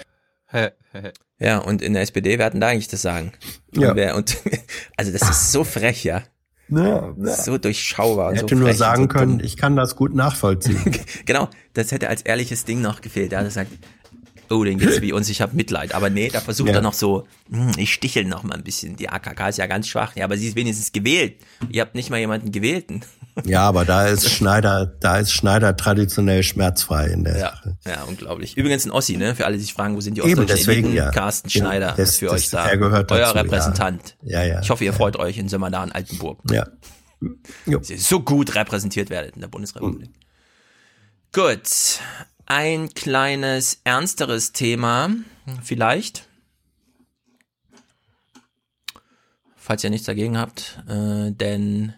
Ja, 1.42 1.58
und 1.58 1.82
in 1.82 1.92
der 1.94 2.02
SPD 2.02 2.38
werden 2.38 2.60
da 2.60 2.68
eigentlich 2.68 2.88
das 2.88 3.02
sagen. 3.02 3.32
Ja. 3.74 3.90
Und, 3.90 3.96
wer, 3.96 4.16
und 4.16 4.36
also 4.96 5.12
das 5.12 5.22
ist 5.28 5.52
so 5.52 5.64
frech, 5.64 6.04
ja. 6.04 6.22
Ja, 6.68 7.12
ja. 7.18 7.36
So 7.36 7.58
durchschaubar. 7.58 8.30
Er 8.32 8.36
so 8.38 8.42
hätte 8.44 8.54
nur 8.56 8.64
frech 8.68 8.74
und 8.74 8.78
sagen 8.78 9.02
so 9.02 9.08
können, 9.08 9.38
dumm. 9.38 9.46
ich 9.46 9.56
kann 9.56 9.76
das 9.76 9.96
gut 9.96 10.14
nachvollziehen. 10.14 10.80
Genau, 11.26 11.48
das 11.74 11.92
hätte 11.92 12.08
als 12.08 12.22
ehrliches 12.22 12.64
Ding 12.64 12.80
noch 12.80 13.00
gefehlt. 13.00 13.32
Er 13.32 13.40
hat 13.40 13.46
gesagt, 13.46 13.70
oh, 14.50 14.64
den 14.64 14.78
geht's 14.78 15.00
wie 15.02 15.12
uns, 15.12 15.28
ich 15.28 15.40
habe 15.40 15.54
Mitleid. 15.56 15.94
Aber 15.94 16.08
nee, 16.10 16.28
da 16.28 16.40
versucht 16.40 16.68
Ja. 16.68 16.76
er 16.76 16.80
noch 16.82 16.94
so, 16.94 17.26
hm, 17.50 17.72
ich 17.76 17.92
stichel 17.92 18.24
noch 18.24 18.42
mal 18.44 18.54
ein 18.54 18.64
bisschen. 18.64 18.96
Die 18.96 19.08
AKK 19.08 19.48
ist 19.48 19.58
ja 19.58 19.66
ganz 19.66 19.88
schwach. 19.88 20.14
Ja, 20.16 20.24
aber 20.24 20.36
sie 20.36 20.48
ist 20.48 20.56
wenigstens 20.56 20.92
gewählt. 20.92 21.34
Ihr 21.68 21.82
habt 21.82 21.94
nicht 21.94 22.08
mal 22.10 22.18
jemanden 22.20 22.52
gewählten. 22.52 23.02
Ja, 23.44 23.62
aber 23.68 23.84
da 23.84 24.06
ist 24.08 24.28
Schneider, 24.30 24.86
da 25.00 25.18
ist 25.18 25.32
Schneider 25.32 25.76
traditionell 25.76 26.42
schmerzfrei 26.42 27.06
in 27.08 27.24
der 27.24 27.38
Ja, 27.38 27.50
Sache. 27.50 27.76
ja, 27.86 28.02
unglaublich. 28.04 28.56
Übrigens 28.56 28.84
ein 28.84 28.90
Ossi, 28.90 29.16
ne? 29.16 29.34
Für 29.34 29.46
alle, 29.46 29.56
die 29.56 29.62
sich 29.62 29.72
fragen, 29.74 29.96
wo 29.96 30.00
sind 30.00 30.16
die 30.16 30.20
Eben, 30.20 30.30
ostdeutschen 30.40 30.56
deswegen, 30.56 30.86
Eliten? 30.88 30.96
ja. 31.04 31.10
Carsten 31.10 31.48
Schneider 31.50 31.94
das- 31.96 32.18
für 32.18 32.26
das- 32.26 32.34
euch 32.34 32.50
da. 32.50 32.68
er 32.68 32.76
gehört 32.76 33.10
Euer 33.10 33.20
dazu, 33.20 33.36
ja. 33.36 33.42
Repräsentant. 33.42 34.16
Ja, 34.22 34.42
ja. 34.44 34.60
Ich 34.60 34.70
hoffe, 34.70 34.84
ihr 34.84 34.92
freut 34.92 35.16
euch 35.16 35.38
in 35.38 35.48
Sömmerda 35.48 35.82
Altenburg. 35.84 36.40
Ja. 36.50 36.66
Dass 37.66 37.90
ihr 37.90 37.98
so 37.98 38.20
gut 38.20 38.54
repräsentiert 38.54 39.08
werdet 39.10 39.34
in 39.36 39.40
der 39.40 39.48
Bundesrepublik. 39.48 40.10
Gut. 41.32 41.68
Ein 42.46 42.90
kleines 42.90 43.80
ernsteres 43.84 44.52
Thema, 44.52 45.10
vielleicht. 45.62 46.28
falls 49.56 49.84
ihr 49.84 49.90
nichts 49.90 50.06
dagegen 50.06 50.36
habt, 50.36 50.82
äh, 50.88 51.30
denn 51.30 51.94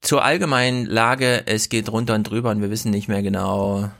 zur 0.00 0.24
allgemeinen 0.24 0.86
Lage, 0.86 1.46
es 1.46 1.68
geht 1.68 1.90
runter 1.90 2.14
und 2.14 2.24
drüber 2.24 2.50
und 2.50 2.60
wir 2.62 2.70
wissen 2.70 2.90
nicht 2.90 3.08
mehr 3.08 3.22
genau, 3.22 3.90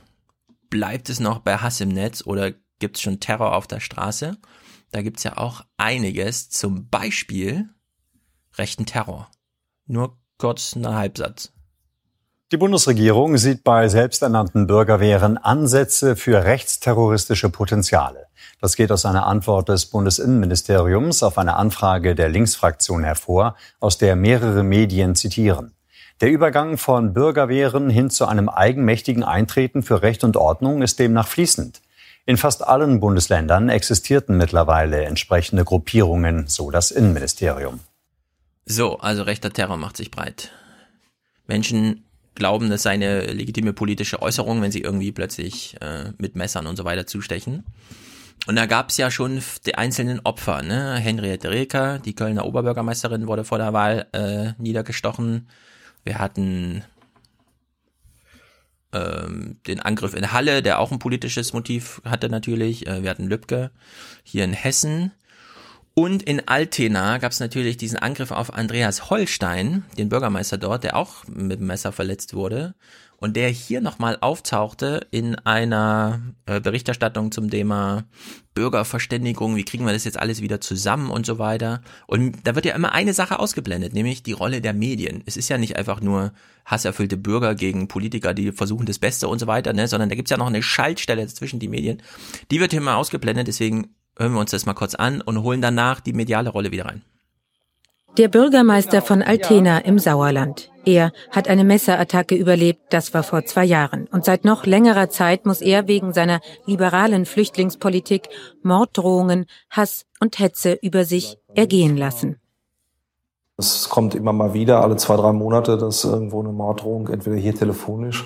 bleibt 0.69 1.09
es 1.09 1.19
noch 1.19 1.39
bei 1.39 1.57
Hass 1.57 1.81
im 1.81 1.89
Netz 1.89 2.25
oder 2.25 2.51
gibt 2.79 2.97
es 2.97 3.01
schon 3.01 3.19
Terror 3.19 3.55
auf 3.55 3.67
der 3.67 3.79
Straße? 3.79 4.37
Da 4.91 5.01
gibt's 5.01 5.23
ja 5.23 5.37
auch 5.37 5.61
einiges, 5.77 6.49
zum 6.49 6.89
Beispiel 6.89 7.69
rechten 8.57 8.85
Terror. 8.85 9.29
Nur 9.85 10.17
kurz 10.37 10.75
ein 10.75 10.87
Halbsatz. 10.87 11.53
Die 12.51 12.57
Bundesregierung 12.57 13.37
sieht 13.37 13.63
bei 13.63 13.87
selbsternannten 13.87 14.67
Bürgerwehren 14.67 15.37
Ansätze 15.37 16.17
für 16.17 16.43
rechtsterroristische 16.43 17.49
Potenziale. 17.49 18.27
Das 18.59 18.75
geht 18.75 18.91
aus 18.91 19.05
einer 19.05 19.25
Antwort 19.25 19.69
des 19.69 19.85
Bundesinnenministeriums 19.85 21.23
auf 21.23 21.37
eine 21.37 21.55
Anfrage 21.55 22.13
der 22.13 22.27
Linksfraktion 22.27 23.05
hervor, 23.05 23.55
aus 23.79 23.97
der 23.97 24.17
mehrere 24.17 24.63
Medien 24.63 25.15
zitieren. 25.15 25.73
Der 26.21 26.29
Übergang 26.29 26.77
von 26.77 27.13
Bürgerwehren 27.13 27.89
hin 27.89 28.11
zu 28.11 28.27
einem 28.27 28.47
eigenmächtigen 28.47 29.23
Eintreten 29.23 29.81
für 29.81 30.03
Recht 30.03 30.23
und 30.23 30.37
Ordnung 30.37 30.83
ist 30.83 30.99
demnach 30.99 31.27
fließend. 31.27 31.81
In 32.27 32.37
fast 32.37 32.63
allen 32.63 32.99
Bundesländern 32.99 33.69
existierten 33.69 34.37
mittlerweile 34.37 35.03
entsprechende 35.05 35.65
Gruppierungen, 35.65 36.45
so 36.45 36.69
das 36.69 36.91
Innenministerium. 36.91 37.79
So, 38.67 38.99
also 38.99 39.23
rechter 39.23 39.51
Terror 39.51 39.77
macht 39.77 39.97
sich 39.97 40.11
breit. 40.11 40.51
Menschen 41.47 42.05
glauben, 42.35 42.69
das 42.69 42.83
sei 42.83 42.91
eine 42.91 43.25
legitime 43.25 43.73
politische 43.73 44.21
Äußerung, 44.21 44.61
wenn 44.61 44.71
sie 44.71 44.81
irgendwie 44.81 45.11
plötzlich 45.11 45.75
äh, 45.81 46.11
mit 46.19 46.35
Messern 46.35 46.67
und 46.67 46.75
so 46.75 46.85
weiter 46.85 47.07
zustechen. 47.07 47.65
Und 48.45 48.57
da 48.57 48.67
gab 48.67 48.89
es 48.89 48.97
ja 48.97 49.09
schon 49.09 49.41
die 49.65 49.73
einzelnen 49.73 50.19
Opfer, 50.23 50.61
ne? 50.61 50.97
Henriette 50.97 51.49
Reker, 51.49 51.97
die 51.97 52.13
Kölner 52.13 52.45
Oberbürgermeisterin, 52.45 53.25
wurde 53.25 53.43
vor 53.43 53.57
der 53.57 53.73
Wahl 53.73 54.05
äh, 54.13 54.53
niedergestochen. 54.61 55.47
Wir 56.03 56.19
hatten 56.19 56.83
ähm, 58.93 59.57
den 59.67 59.79
Angriff 59.79 60.13
in 60.13 60.31
Halle, 60.31 60.61
der 60.61 60.79
auch 60.79 60.91
ein 60.91 60.99
politisches 60.99 61.53
Motiv 61.53 62.01
hatte 62.03 62.29
natürlich. 62.29 62.87
Äh, 62.87 63.03
wir 63.03 63.09
hatten 63.09 63.27
Lübcke 63.27 63.71
hier 64.23 64.43
in 64.43 64.53
Hessen. 64.53 65.11
Und 65.93 66.23
in 66.23 66.47
Altena 66.47 67.17
gab 67.17 67.33
es 67.33 67.41
natürlich 67.41 67.75
diesen 67.75 67.99
Angriff 67.99 68.31
auf 68.31 68.53
Andreas 68.53 69.09
Holstein, 69.09 69.83
den 69.97 70.09
Bürgermeister 70.09 70.57
dort, 70.57 70.83
der 70.83 70.95
auch 70.95 71.27
mit 71.27 71.59
dem 71.59 71.67
Messer 71.67 71.91
verletzt 71.91 72.33
wurde 72.33 72.75
und 73.21 73.35
der 73.37 73.49
hier 73.49 73.81
nochmal 73.81 74.17
auftauchte 74.19 75.07
in 75.11 75.35
einer 75.35 76.21
äh, 76.47 76.59
Berichterstattung 76.59 77.31
zum 77.31 77.49
Thema 77.49 78.03
Bürgerverständigung, 78.55 79.55
wie 79.55 79.63
kriegen 79.63 79.85
wir 79.85 79.93
das 79.93 80.03
jetzt 80.03 80.19
alles 80.19 80.41
wieder 80.41 80.59
zusammen 80.59 81.11
und 81.11 81.25
so 81.25 81.37
weiter. 81.37 81.81
Und 82.07 82.35
da 82.45 82.55
wird 82.55 82.65
ja 82.65 82.75
immer 82.75 82.91
eine 82.93 83.13
Sache 83.13 83.39
ausgeblendet, 83.39 83.93
nämlich 83.93 84.23
die 84.23 84.33
Rolle 84.33 84.59
der 84.59 84.73
Medien. 84.73 85.21
Es 85.27 85.37
ist 85.37 85.49
ja 85.49 85.59
nicht 85.59 85.77
einfach 85.77 86.01
nur 86.01 86.33
hasserfüllte 86.65 87.15
Bürger 87.15 87.53
gegen 87.53 87.87
Politiker, 87.87 88.33
die 88.33 88.51
versuchen 88.51 88.87
das 88.87 88.97
Beste 88.97 89.27
und 89.27 89.37
so 89.37 89.45
weiter, 89.45 89.71
ne, 89.71 89.87
sondern 89.87 90.09
da 90.09 90.15
gibt's 90.15 90.31
ja 90.31 90.37
noch 90.37 90.47
eine 90.47 90.63
Schaltstelle 90.63 91.25
zwischen 91.27 91.59
die 91.59 91.69
Medien. 91.69 92.01
Die 92.49 92.59
wird 92.59 92.71
hier 92.71 92.81
immer 92.81 92.97
ausgeblendet, 92.97 93.47
deswegen 93.47 93.95
hören 94.17 94.33
wir 94.33 94.39
uns 94.39 94.51
das 94.51 94.65
mal 94.65 94.73
kurz 94.73 94.95
an 94.95 95.21
und 95.21 95.43
holen 95.43 95.61
danach 95.61 96.01
die 96.01 96.13
mediale 96.13 96.49
Rolle 96.49 96.71
wieder 96.71 96.85
rein. 96.85 97.03
Der 98.17 98.27
Bürgermeister 98.27 99.01
von 99.01 99.21
Altena 99.21 99.79
im 99.79 99.97
Sauerland. 99.97 100.69
Er 100.83 101.13
hat 101.31 101.47
eine 101.47 101.63
Messerattacke 101.63 102.35
überlebt, 102.35 102.81
das 102.89 103.13
war 103.13 103.23
vor 103.23 103.45
zwei 103.45 103.63
Jahren. 103.63 104.07
Und 104.11 104.25
seit 104.25 104.43
noch 104.43 104.65
längerer 104.65 105.09
Zeit 105.09 105.45
muss 105.45 105.61
er 105.61 105.87
wegen 105.87 106.11
seiner 106.11 106.41
liberalen 106.65 107.25
Flüchtlingspolitik 107.25 108.27
Morddrohungen, 108.63 109.45
Hass 109.69 110.05
und 110.19 110.39
Hetze 110.39 110.77
über 110.81 111.05
sich 111.05 111.37
ergehen 111.55 111.95
lassen. 111.95 112.35
Es 113.57 113.87
kommt 113.87 114.13
immer 114.13 114.33
mal 114.33 114.53
wieder, 114.53 114.81
alle 114.81 114.97
zwei, 114.97 115.15
drei 115.15 115.31
Monate, 115.31 115.77
dass 115.77 116.03
irgendwo 116.03 116.41
eine 116.41 116.51
Morddrohung 116.51 117.07
entweder 117.07 117.37
hier 117.37 117.55
telefonisch 117.55 118.25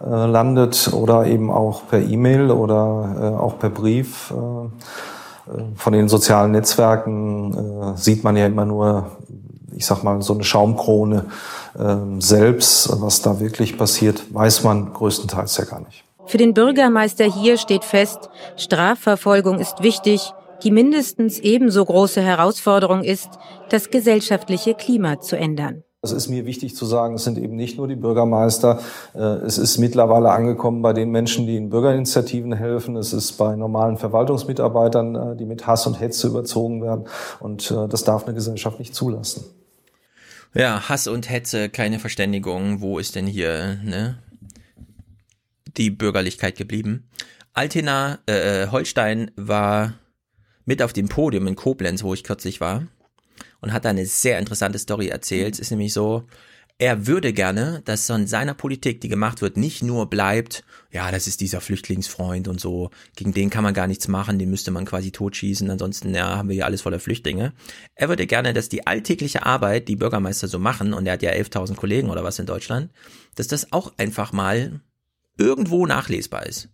äh, 0.00 0.26
landet 0.26 0.92
oder 0.92 1.26
eben 1.26 1.50
auch 1.50 1.88
per 1.88 2.00
E-Mail 2.00 2.52
oder 2.52 3.16
äh, 3.20 3.42
auch 3.42 3.58
per 3.58 3.70
Brief. 3.70 4.30
Äh, 4.30 4.68
von 5.76 5.92
den 5.92 6.08
sozialen 6.08 6.52
Netzwerken 6.52 7.52
äh, 7.52 7.96
sieht 7.96 8.24
man 8.24 8.36
ja 8.36 8.46
immer 8.46 8.64
nur, 8.64 9.10
ich 9.76 9.86
sag 9.86 10.02
mal, 10.02 10.22
so 10.22 10.34
eine 10.34 10.44
Schaumkrone 10.44 11.26
äh, 11.78 11.96
selbst. 12.18 12.90
Was 13.00 13.22
da 13.22 13.40
wirklich 13.40 13.76
passiert, 13.78 14.22
weiß 14.32 14.64
man 14.64 14.92
größtenteils 14.92 15.56
ja 15.56 15.64
gar 15.64 15.80
nicht. 15.80 16.04
Für 16.26 16.38
den 16.38 16.54
Bürgermeister 16.54 17.24
hier 17.24 17.58
steht 17.58 17.84
fest, 17.84 18.30
Strafverfolgung 18.56 19.58
ist 19.58 19.82
wichtig. 19.82 20.32
Die 20.62 20.70
mindestens 20.70 21.38
ebenso 21.40 21.84
große 21.84 22.22
Herausforderung 22.22 23.02
ist, 23.02 23.28
das 23.68 23.90
gesellschaftliche 23.90 24.74
Klima 24.74 25.20
zu 25.20 25.36
ändern. 25.36 25.82
Es 26.04 26.12
ist 26.12 26.28
mir 26.28 26.44
wichtig 26.44 26.76
zu 26.76 26.84
sagen, 26.84 27.14
es 27.14 27.24
sind 27.24 27.38
eben 27.38 27.56
nicht 27.56 27.78
nur 27.78 27.88
die 27.88 27.96
Bürgermeister. 27.96 28.78
Äh, 29.14 29.18
es 29.18 29.56
ist 29.56 29.78
mittlerweile 29.78 30.30
angekommen 30.30 30.82
bei 30.82 30.92
den 30.92 31.10
Menschen, 31.10 31.46
die 31.46 31.56
in 31.56 31.70
Bürgerinitiativen 31.70 32.52
helfen. 32.52 32.96
Es 32.96 33.14
ist 33.14 33.32
bei 33.32 33.56
normalen 33.56 33.96
Verwaltungsmitarbeitern, 33.96 35.14
äh, 35.14 35.36
die 35.36 35.46
mit 35.46 35.66
Hass 35.66 35.86
und 35.86 35.98
Hetze 35.98 36.28
überzogen 36.28 36.82
werden. 36.82 37.04
Und 37.40 37.70
äh, 37.70 37.88
das 37.88 38.04
darf 38.04 38.26
eine 38.26 38.34
Gesellschaft 38.34 38.78
nicht 38.78 38.94
zulassen. 38.94 39.46
Ja, 40.54 40.88
Hass 40.88 41.08
und 41.08 41.28
Hetze, 41.28 41.68
keine 41.68 41.98
Verständigung. 41.98 42.80
Wo 42.80 43.00
ist 43.00 43.16
denn 43.16 43.26
hier 43.26 43.80
ne, 43.82 44.18
die 45.76 45.90
Bürgerlichkeit 45.90 46.56
geblieben? 46.56 47.08
Altena, 47.54 48.20
äh, 48.26 48.68
Holstein 48.68 49.32
war 49.34 49.94
mit 50.64 50.80
auf 50.80 50.92
dem 50.92 51.08
Podium 51.08 51.48
in 51.48 51.56
Koblenz, 51.56 52.04
wo 52.04 52.14
ich 52.14 52.22
kürzlich 52.22 52.60
war 52.60 52.86
und 53.60 53.72
hat 53.72 53.84
da 53.84 53.90
eine 53.90 54.06
sehr 54.06 54.38
interessante 54.38 54.78
Story 54.78 55.08
erzählt. 55.08 55.54
Es 55.54 55.60
ist 55.60 55.70
nämlich 55.70 55.92
so, 55.92 56.24
er 56.78 57.06
würde 57.06 57.32
gerne, 57.32 57.82
dass 57.84 58.06
so 58.06 58.14
in 58.14 58.26
seiner 58.26 58.54
Politik, 58.54 59.00
die 59.00 59.08
gemacht 59.08 59.42
wird, 59.42 59.56
nicht 59.56 59.82
nur 59.82 60.10
bleibt, 60.10 60.64
ja, 60.90 61.10
das 61.12 61.28
ist 61.28 61.40
dieser 61.40 61.60
Flüchtlingsfreund 61.60 62.48
und 62.48 62.60
so, 62.60 62.90
gegen 63.14 63.32
den 63.32 63.48
kann 63.48 63.62
man 63.62 63.74
gar 63.74 63.86
nichts 63.86 64.08
machen, 64.08 64.38
den 64.40 64.50
müsste 64.50 64.72
man 64.72 64.84
quasi 64.84 65.12
totschießen, 65.12 65.70
ansonsten, 65.70 66.14
ja, 66.14 66.36
haben 66.36 66.48
wir 66.48 66.54
hier 66.54 66.66
alles 66.66 66.82
voller 66.82 66.98
Flüchtlinge. 66.98 67.52
Er 67.94 68.08
würde 68.08 68.26
gerne, 68.26 68.52
dass 68.52 68.68
die 68.68 68.86
alltägliche 68.86 69.46
Arbeit, 69.46 69.86
die 69.86 69.96
Bürgermeister 69.96 70.48
so 70.48 70.58
machen, 70.58 70.94
und 70.94 71.06
er 71.06 71.12
hat 71.12 71.22
ja 71.22 71.30
11.000 71.30 71.76
Kollegen 71.76 72.10
oder 72.10 72.24
was 72.24 72.40
in 72.40 72.46
Deutschland, 72.46 72.90
dass 73.36 73.46
das 73.46 73.72
auch 73.72 73.92
einfach 73.96 74.32
mal 74.32 74.80
irgendwo 75.38 75.86
nachlesbar 75.86 76.46
ist 76.46 76.73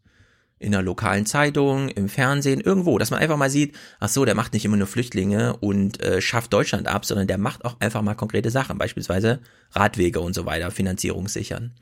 in 0.60 0.72
der 0.72 0.82
lokalen 0.82 1.24
Zeitung, 1.24 1.88
im 1.88 2.08
Fernsehen, 2.08 2.60
irgendwo, 2.60 2.98
dass 2.98 3.10
man 3.10 3.18
einfach 3.18 3.38
mal 3.38 3.50
sieht, 3.50 3.74
ach 3.98 4.10
so, 4.10 4.26
der 4.26 4.34
macht 4.34 4.52
nicht 4.52 4.66
immer 4.66 4.76
nur 4.76 4.86
Flüchtlinge 4.86 5.56
und 5.56 6.00
äh, 6.02 6.20
schafft 6.20 6.52
Deutschland 6.52 6.86
ab, 6.86 7.06
sondern 7.06 7.26
der 7.26 7.38
macht 7.38 7.64
auch 7.64 7.80
einfach 7.80 8.02
mal 8.02 8.14
konkrete 8.14 8.50
Sachen, 8.50 8.76
beispielsweise 8.76 9.40
Radwege 9.72 10.20
und 10.20 10.34
so 10.34 10.44
weiter, 10.44 10.70
Finanzierung 10.70 11.28
sichern. 11.28 11.72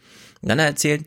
Und 0.41 0.49
dann 0.49 0.59
hat 0.59 0.67
er 0.67 0.71
erzählt, 0.71 1.07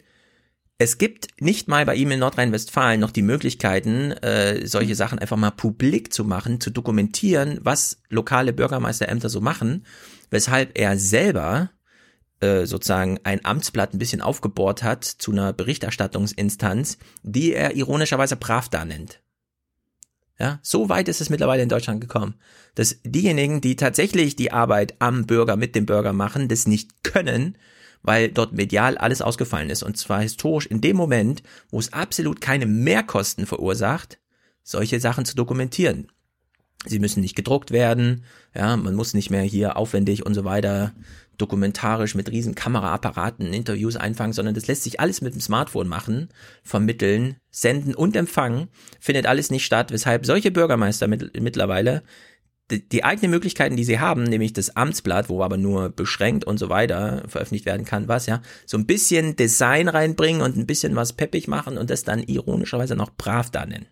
es 0.80 0.98
gibt 0.98 1.28
nicht 1.40 1.70
mal 1.70 1.86
bei 1.86 1.96
ihm 1.96 2.12
in 2.12 2.20
Nordrhein-Westfalen 2.20 3.00
noch 3.00 3.12
die 3.12 3.22
Möglichkeiten, 3.22 4.12
äh, 4.12 4.68
solche 4.68 4.96
Sachen 4.96 5.20
einfach 5.20 5.38
mal 5.38 5.52
publik 5.52 6.12
zu 6.12 6.26
machen, 6.26 6.60
zu 6.60 6.72
dokumentieren, 6.72 7.60
was 7.62 8.02
lokale 8.10 8.52
Bürgermeisterämter 8.52 9.30
so 9.30 9.40
machen, 9.40 9.86
weshalb 10.30 10.78
er 10.78 10.98
selber 10.98 11.70
äh, 12.42 12.66
sozusagen 12.66 13.20
ein 13.24 13.46
Amtsblatt 13.46 13.94
ein 13.94 14.00
bisschen 14.00 14.22
aufgebohrt 14.22 14.84
hat 14.84 15.06
zu 15.06 15.32
einer 15.32 15.54
Berichterstattungsinstanz, 15.54 16.98
die 17.24 17.54
er 17.54 17.76
ironischerweise 17.76 18.36
Pravda 18.36 18.84
nennt. 18.84 19.22
Ja, 20.40 20.60
so 20.64 20.90
weit 20.90 21.08
ist 21.08 21.22
es 21.22 21.30
mittlerweile 21.30 21.62
in 21.62 21.70
Deutschland 21.70 22.02
gekommen, 22.02 22.34
dass 22.74 23.00
diejenigen, 23.04 23.62
die 23.62 23.76
tatsächlich 23.76 24.36
die 24.36 24.52
Arbeit 24.52 24.96
am 24.98 25.28
Bürger 25.28 25.56
mit 25.56 25.76
dem 25.76 25.86
Bürger 25.86 26.14
machen, 26.14 26.48
das 26.48 26.66
nicht 26.66 27.04
können, 27.04 27.60
weil 28.02 28.30
dort 28.30 28.54
medial 28.54 28.98
alles 28.98 29.22
ausgefallen 29.22 29.70
ist. 29.70 29.84
Und 29.84 29.98
zwar 29.98 30.22
historisch 30.22 30.66
in 30.66 30.82
dem 30.82 30.98
Moment, 30.98 31.44
wo 31.70 31.78
es 31.78 31.94
absolut 31.94 32.42
keine 32.42 32.66
Mehrkosten 32.66 33.46
verursacht, 33.46 34.20
solche 34.64 35.00
Sachen 35.00 35.26
zu 35.26 35.36
dokumentieren. 35.36 36.08
Sie 36.88 36.98
müssen 36.98 37.22
nicht 37.22 37.36
gedruckt 37.36 37.70
werden, 37.70 38.24
ja, 38.56 38.76
man 38.76 38.96
muss 38.96 39.14
nicht 39.14 39.30
mehr 39.30 39.44
hier 39.44 39.78
aufwendig 39.78 40.26
und 40.26 40.34
so 40.34 40.44
weiter 40.44 40.94
dokumentarisch 41.42 42.16
mit 42.16 42.32
riesen 42.32 42.56
Kameraapparaten 42.56 43.54
Interviews 43.54 43.96
einfangen, 43.96 44.34
sondern 44.34 44.56
das 44.56 44.68
lässt 44.68 44.84
sich 44.84 45.00
alles 45.00 45.22
mit 45.22 45.34
dem 45.34 45.42
Smartphone 45.42 45.88
machen, 45.88 46.30
vermitteln, 46.64 47.38
senden 47.50 47.96
und 47.96 48.16
empfangen, 48.16 48.70
findet 49.00 49.26
alles 49.26 49.52
nicht 49.52 49.66
statt, 49.66 49.92
weshalb 49.92 50.26
solche 50.26 50.52
Bürgermeister 50.52 51.08
mit, 51.08 51.42
mittlerweile 51.42 52.04
die, 52.72 52.88
die 52.88 53.04
eigenen 53.04 53.32
Möglichkeiten, 53.32 53.76
die 53.76 53.84
sie 53.84 54.00
haben, 54.00 54.24
nämlich 54.24 54.54
das 54.54 54.76
Amtsblatt, 54.76 55.30
wo 55.30 55.44
aber 55.44 55.58
nur 55.58 55.90
beschränkt 55.90 56.46
und 56.46 56.58
so 56.58 56.70
weiter 56.70 57.24
veröffentlicht 57.28 57.66
werden 57.66 57.86
kann, 57.86 58.08
was 58.08 58.26
ja, 58.26 58.42
so 58.66 58.78
ein 58.78 58.86
bisschen 58.86 59.36
Design 59.36 59.90
reinbringen 59.90 60.42
und 60.42 60.58
ein 60.58 60.66
bisschen 60.66 60.96
was 60.96 61.14
peppig 61.14 61.48
machen 61.48 61.78
und 61.78 61.90
das 61.90 62.04
dann 62.04 62.24
ironischerweise 62.24 62.96
noch 62.96 63.12
brav 63.12 63.52
da 63.52 63.66
nennen. 63.66 63.88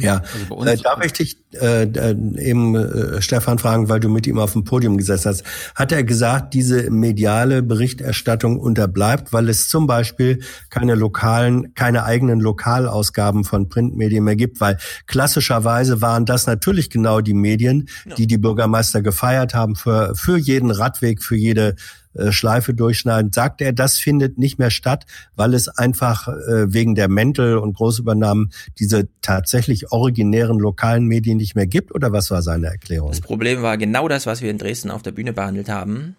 Ja, 0.00 0.22
also 0.50 0.64
äh, 0.64 0.76
da 0.76 0.96
möchte 0.96 1.22
ich 1.22 1.38
äh, 1.52 1.82
äh, 1.82 2.16
eben 2.38 2.74
äh, 2.74 3.20
Stefan 3.20 3.58
fragen, 3.58 3.88
weil 3.88 4.00
du 4.00 4.08
mit 4.08 4.26
ihm 4.26 4.38
auf 4.38 4.52
dem 4.52 4.64
Podium 4.64 4.96
gesessen 4.96 5.30
hast. 5.30 5.44
Hat 5.74 5.92
er 5.92 6.04
gesagt, 6.04 6.54
diese 6.54 6.90
mediale 6.90 7.62
Berichterstattung 7.62 8.58
unterbleibt, 8.58 9.32
weil 9.32 9.48
es 9.48 9.68
zum 9.68 9.86
Beispiel 9.86 10.40
keine 10.70 10.94
lokalen, 10.94 11.74
keine 11.74 12.04
eigenen 12.04 12.40
Lokalausgaben 12.40 13.44
von 13.44 13.68
Printmedien 13.68 14.24
mehr 14.24 14.36
gibt? 14.36 14.60
Weil 14.60 14.78
klassischerweise 15.06 16.00
waren 16.00 16.24
das 16.24 16.46
natürlich 16.46 16.90
genau 16.90 17.20
die 17.20 17.34
Medien, 17.34 17.88
die 18.16 18.26
die 18.26 18.38
Bürgermeister 18.38 19.02
gefeiert 19.02 19.54
haben 19.54 19.76
für, 19.76 20.14
für 20.14 20.38
jeden 20.38 20.70
Radweg, 20.70 21.22
für 21.22 21.36
jede 21.36 21.74
Schleife 22.30 22.74
durchschneiden, 22.74 23.32
sagt 23.32 23.60
er, 23.60 23.72
das 23.72 23.98
findet 23.98 24.38
nicht 24.38 24.58
mehr 24.58 24.70
statt, 24.70 25.06
weil 25.36 25.54
es 25.54 25.68
einfach 25.68 26.28
äh, 26.28 26.72
wegen 26.72 26.94
der 26.94 27.08
Mäntel 27.08 27.58
und 27.58 27.76
Großübernahmen 27.76 28.52
diese 28.78 29.08
tatsächlich 29.22 29.92
originären 29.92 30.58
lokalen 30.58 31.04
Medien 31.04 31.36
nicht 31.36 31.54
mehr 31.54 31.66
gibt? 31.66 31.94
Oder 31.94 32.12
was 32.12 32.30
war 32.30 32.42
seine 32.42 32.66
Erklärung? 32.66 33.10
Das 33.10 33.20
Problem 33.20 33.62
war 33.62 33.78
genau 33.78 34.08
das, 34.08 34.26
was 34.26 34.42
wir 34.42 34.50
in 34.50 34.58
Dresden 34.58 34.90
auf 34.90 35.02
der 35.02 35.12
Bühne 35.12 35.32
behandelt 35.32 35.68
haben. 35.68 36.16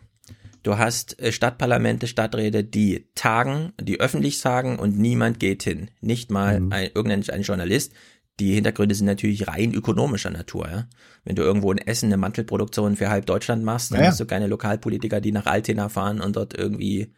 Du 0.63 0.77
hast 0.77 1.19
äh, 1.19 1.31
Stadtparlamente, 1.31 2.07
Stadträte, 2.07 2.63
die 2.63 3.07
tagen, 3.15 3.73
die 3.81 3.99
öffentlich 3.99 4.39
sagen 4.39 4.77
und 4.77 4.97
niemand 4.97 5.39
geht 5.39 5.63
hin. 5.63 5.89
Nicht 6.01 6.29
mal 6.29 6.59
mhm. 6.59 6.71
ein, 6.71 6.89
irgendein 6.93 7.27
ein 7.29 7.41
Journalist 7.41 7.93
die 8.41 8.55
Hintergründe 8.55 8.95
sind 8.95 9.05
natürlich 9.05 9.47
rein 9.47 9.73
ökonomischer 9.73 10.31
Natur. 10.31 10.67
Ja? 10.69 10.87
Wenn 11.23 11.35
du 11.35 11.43
irgendwo 11.43 11.71
in 11.71 11.77
Essen 11.77 12.07
eine 12.07 12.17
Mantelproduktion 12.17 12.95
für 12.95 13.09
halb 13.09 13.27
Deutschland 13.27 13.63
machst, 13.63 13.91
dann 13.91 13.99
ja, 13.99 14.05
ja. 14.05 14.11
hast 14.11 14.19
du 14.19 14.25
keine 14.25 14.47
Lokalpolitiker, 14.47 15.21
die 15.21 15.31
nach 15.31 15.45
Altena 15.45 15.89
fahren 15.89 16.21
und 16.21 16.35
dort 16.35 16.57
irgendwie 16.57 17.13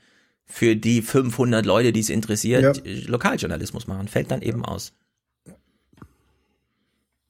für 0.46 0.76
die 0.76 1.02
500 1.02 1.66
Leute, 1.66 1.94
die 1.94 2.02
es 2.02 2.10
interessiert, 2.10 2.84
ja. 2.86 2.94
Lokaljournalismus 3.08 3.88
machen. 3.88 4.10
Fällt 4.10 4.32
dann 4.32 4.42
eben 4.42 4.66
aus. 4.66 4.94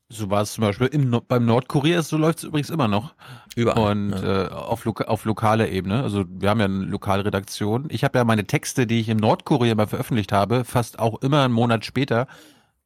So 0.10 0.30
war 0.30 0.42
es 0.42 0.54
zum 0.54 0.64
Beispiel 0.64 0.88
im, 0.88 1.22
beim 1.28 1.46
Nordkurier, 1.46 2.04
so 2.04 2.18
läuft 2.18 2.40
es 2.40 2.44
übrigens 2.44 2.70
immer 2.70 2.88
noch. 2.88 3.16
Überall. 3.56 3.92
Und 3.92 4.12
ja. 4.12 4.46
äh, 4.46 4.48
auf, 4.50 4.86
loka 4.86 5.06
auf 5.06 5.26
lokaler 5.26 5.70
Ebene. 5.70 6.04
Also 6.04 6.26
wir 6.28 6.50
haben 6.50 6.60
ja 6.60 6.66
eine 6.66 6.86
lokale 6.86 7.26
Redaktion. 7.26 7.88
Ich 7.90 8.04
habe 8.04 8.18
ja 8.20 8.24
meine 8.24 8.46
Texte, 8.46 8.86
die 8.86 9.00
ich 9.00 9.10
im 9.10 9.18
Nordkurier 9.18 9.76
mal 9.76 9.88
veröffentlicht 9.88 10.32
habe, 10.32 10.66
fast 10.66 11.00
auch 11.00 11.22
immer 11.22 11.44
einen 11.44 11.54
Monat 11.54 11.86
später 11.86 12.28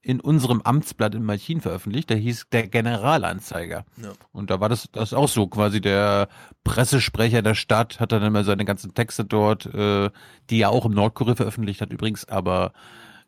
in 0.07 0.21
unserem 0.21 0.61
Amtsblatt 0.61 1.15
in 1.15 1.23
Malchin 1.23 1.59
veröffentlicht. 1.59 2.09
Der 2.09 2.15
hieß 2.15 2.45
der 2.53 2.69
Generalanzeiger. 2.69 3.83
Ja. 4.01 4.13
Und 4.31 4.49
da 4.49 4.61
war 4.61 4.69
das, 4.69 4.89
das 4.93 5.13
auch 5.13 5.27
so. 5.27 5.47
Quasi 5.47 5.81
der 5.81 6.29
Pressesprecher 6.63 7.41
der 7.41 7.55
Stadt 7.55 7.99
hat 7.99 8.13
dann 8.13 8.23
immer 8.23 8.45
seine 8.45 8.63
ganzen 8.63 8.93
Texte 8.93 9.25
dort, 9.25 9.65
äh, 9.65 10.09
die 10.49 10.61
er 10.61 10.69
auch 10.69 10.85
im 10.85 10.93
Nordkurier 10.93 11.35
veröffentlicht 11.35 11.81
hat 11.81 11.91
übrigens, 11.91 12.23
aber 12.29 12.71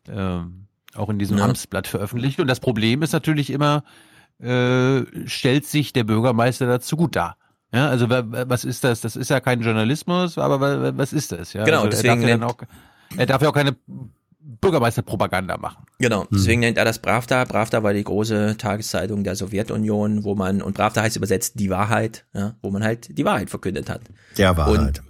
äh, 0.07 0.39
auch 0.95 1.09
in 1.09 1.19
diesem 1.19 1.37
ja. 1.37 1.43
Amtsblatt 1.43 1.85
veröffentlicht. 1.85 2.39
Und 2.39 2.47
das 2.47 2.61
Problem 2.61 3.01
ist 3.01 3.11
natürlich 3.11 3.49
immer, 3.49 3.83
äh, 4.39 5.01
stellt 5.25 5.65
sich 5.65 5.91
der 5.91 6.05
Bürgermeister 6.05 6.65
dazu 6.65 6.95
gut 6.95 7.17
dar. 7.17 7.35
Ja, 7.73 7.89
also 7.89 8.09
was 8.09 8.63
ist 8.63 8.85
das? 8.85 9.01
Das 9.01 9.17
ist 9.17 9.29
ja 9.29 9.41
kein 9.41 9.59
Journalismus, 9.59 10.37
aber 10.37 10.97
was 10.97 11.11
ist 11.11 11.33
das? 11.33 11.51
Ja, 11.51 11.65
genau, 11.65 11.79
also 11.79 11.89
deswegen 11.89 12.23
er 12.23 12.37
darf, 12.37 12.39
ja 12.39 12.47
auch, 12.47 13.17
er 13.17 13.25
darf 13.25 13.41
ja 13.41 13.49
auch 13.49 13.53
keine 13.53 13.75
Bürgermeisterpropaganda 14.61 15.57
machen. 15.57 15.85
Genau, 15.99 16.23
mhm. 16.23 16.27
deswegen 16.33 16.59
nennt 16.61 16.77
er 16.77 16.85
das 16.85 16.99
Pravda. 16.99 17.45
Pravda 17.45 17.83
war 17.83 17.93
die 17.93 18.03
große 18.03 18.55
Tageszeitung 18.57 19.23
der 19.23 19.35
Sowjetunion, 19.35 20.23
wo 20.23 20.35
man, 20.35 20.61
und 20.61 20.73
Pravda 20.73 21.03
heißt 21.03 21.17
übersetzt 21.17 21.59
die 21.59 21.69
Wahrheit, 21.69 22.25
ja, 22.33 22.55
wo 22.61 22.71
man 22.71 22.83
halt 22.83 23.17
die 23.17 23.25
Wahrheit 23.25 23.49
verkündet 23.49 23.89
hat. 23.89 24.01
Der 24.37 24.57
Wahrheit. 24.57 24.99
Und 24.99 25.03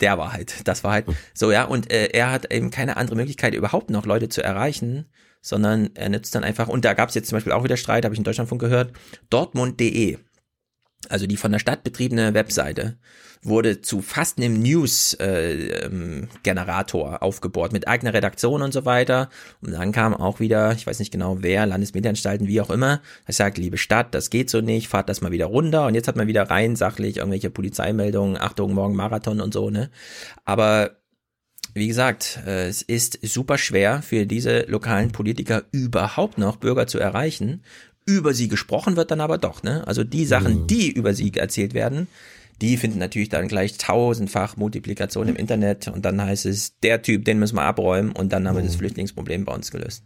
der 0.00 0.16
Wahrheit, 0.16 0.66
das 0.66 0.84
war 0.84 0.92
halt 0.92 1.06
so, 1.34 1.52
ja, 1.52 1.64
und 1.64 1.92
äh, 1.92 2.06
er 2.06 2.30
hat 2.30 2.52
eben 2.52 2.70
keine 2.70 2.96
andere 2.96 3.16
Möglichkeit, 3.16 3.54
überhaupt 3.54 3.90
noch 3.90 4.06
Leute 4.06 4.28
zu 4.28 4.42
erreichen, 4.42 5.06
sondern 5.42 5.90
er 5.94 6.08
nützt 6.08 6.34
dann 6.34 6.44
einfach, 6.44 6.68
und 6.68 6.84
da 6.84 6.94
gab 6.94 7.08
es 7.08 7.14
jetzt 7.14 7.28
zum 7.28 7.36
Beispiel 7.36 7.52
auch 7.52 7.64
wieder 7.64 7.76
Streit, 7.76 8.04
habe 8.04 8.14
ich 8.14 8.18
in 8.18 8.24
Deutschland 8.24 8.48
von 8.48 8.58
gehört, 8.58 8.92
dortmund.de, 9.28 10.18
also 11.10 11.26
die 11.26 11.36
von 11.36 11.52
der 11.52 11.58
Stadt 11.58 11.84
betriebene 11.84 12.32
Webseite, 12.34 12.96
wurde 13.42 13.82
zu 13.82 14.02
fast 14.02 14.38
einem 14.38 14.60
News-Generator 14.60 17.08
äh, 17.08 17.14
ähm, 17.14 17.18
aufgebohrt 17.20 17.72
mit 17.72 17.86
eigener 17.86 18.14
Redaktion 18.14 18.62
und 18.62 18.72
so 18.72 18.84
weiter. 18.84 19.28
Und 19.60 19.70
dann 19.72 19.92
kam 19.92 20.14
auch 20.14 20.40
wieder, 20.40 20.72
ich 20.72 20.86
weiß 20.86 20.98
nicht 20.98 21.12
genau 21.12 21.36
wer, 21.40 21.66
Landesmedienanstalten, 21.66 22.48
wie 22.48 22.60
auch 22.60 22.70
immer, 22.70 23.00
er 23.26 23.34
sagt, 23.34 23.58
liebe 23.58 23.78
Stadt, 23.78 24.14
das 24.14 24.30
geht 24.30 24.50
so 24.50 24.60
nicht, 24.60 24.88
fahrt 24.88 25.08
das 25.08 25.20
mal 25.20 25.32
wieder 25.32 25.46
runter. 25.46 25.86
Und 25.86 25.94
jetzt 25.94 26.08
hat 26.08 26.16
man 26.16 26.26
wieder 26.26 26.50
rein 26.50 26.74
sachlich 26.76 27.18
irgendwelche 27.18 27.50
Polizeimeldungen, 27.50 28.36
Achtung, 28.36 28.74
morgen 28.74 28.96
Marathon 28.96 29.40
und 29.40 29.54
so, 29.54 29.70
ne? 29.70 29.90
Aber 30.44 30.98
wie 31.74 31.88
gesagt, 31.88 32.40
äh, 32.46 32.66
es 32.66 32.82
ist 32.82 33.18
super 33.22 33.58
schwer 33.58 34.02
für 34.02 34.26
diese 34.26 34.62
lokalen 34.62 35.12
Politiker 35.12 35.64
überhaupt 35.70 36.38
noch 36.38 36.56
Bürger 36.56 36.86
zu 36.86 36.98
erreichen. 36.98 37.62
Über 38.08 38.32
sie 38.32 38.48
gesprochen 38.48 38.96
wird 38.96 39.10
dann 39.10 39.20
aber 39.20 39.36
doch, 39.36 39.62
ne? 39.62 39.86
Also 39.86 40.02
die 40.02 40.24
Sachen, 40.24 40.62
mhm. 40.62 40.66
die 40.66 40.90
über 40.90 41.12
sie 41.12 41.30
erzählt 41.34 41.74
werden, 41.74 42.06
die 42.62 42.78
finden 42.78 42.98
natürlich 42.98 43.28
dann 43.28 43.48
gleich 43.48 43.76
tausendfach 43.76 44.56
Multiplikation 44.56 45.28
im 45.28 45.36
Internet 45.36 45.88
und 45.88 46.06
dann 46.06 46.18
heißt 46.20 46.46
es, 46.46 46.78
der 46.80 47.02
Typ, 47.02 47.26
den 47.26 47.38
müssen 47.38 47.56
wir 47.56 47.64
abräumen 47.64 48.12
und 48.12 48.32
dann 48.32 48.48
haben 48.48 48.56
wir 48.56 48.62
das 48.62 48.72
mhm. 48.72 48.78
Flüchtlingsproblem 48.78 49.44
bei 49.44 49.54
uns 49.54 49.70
gelöst. 49.70 50.04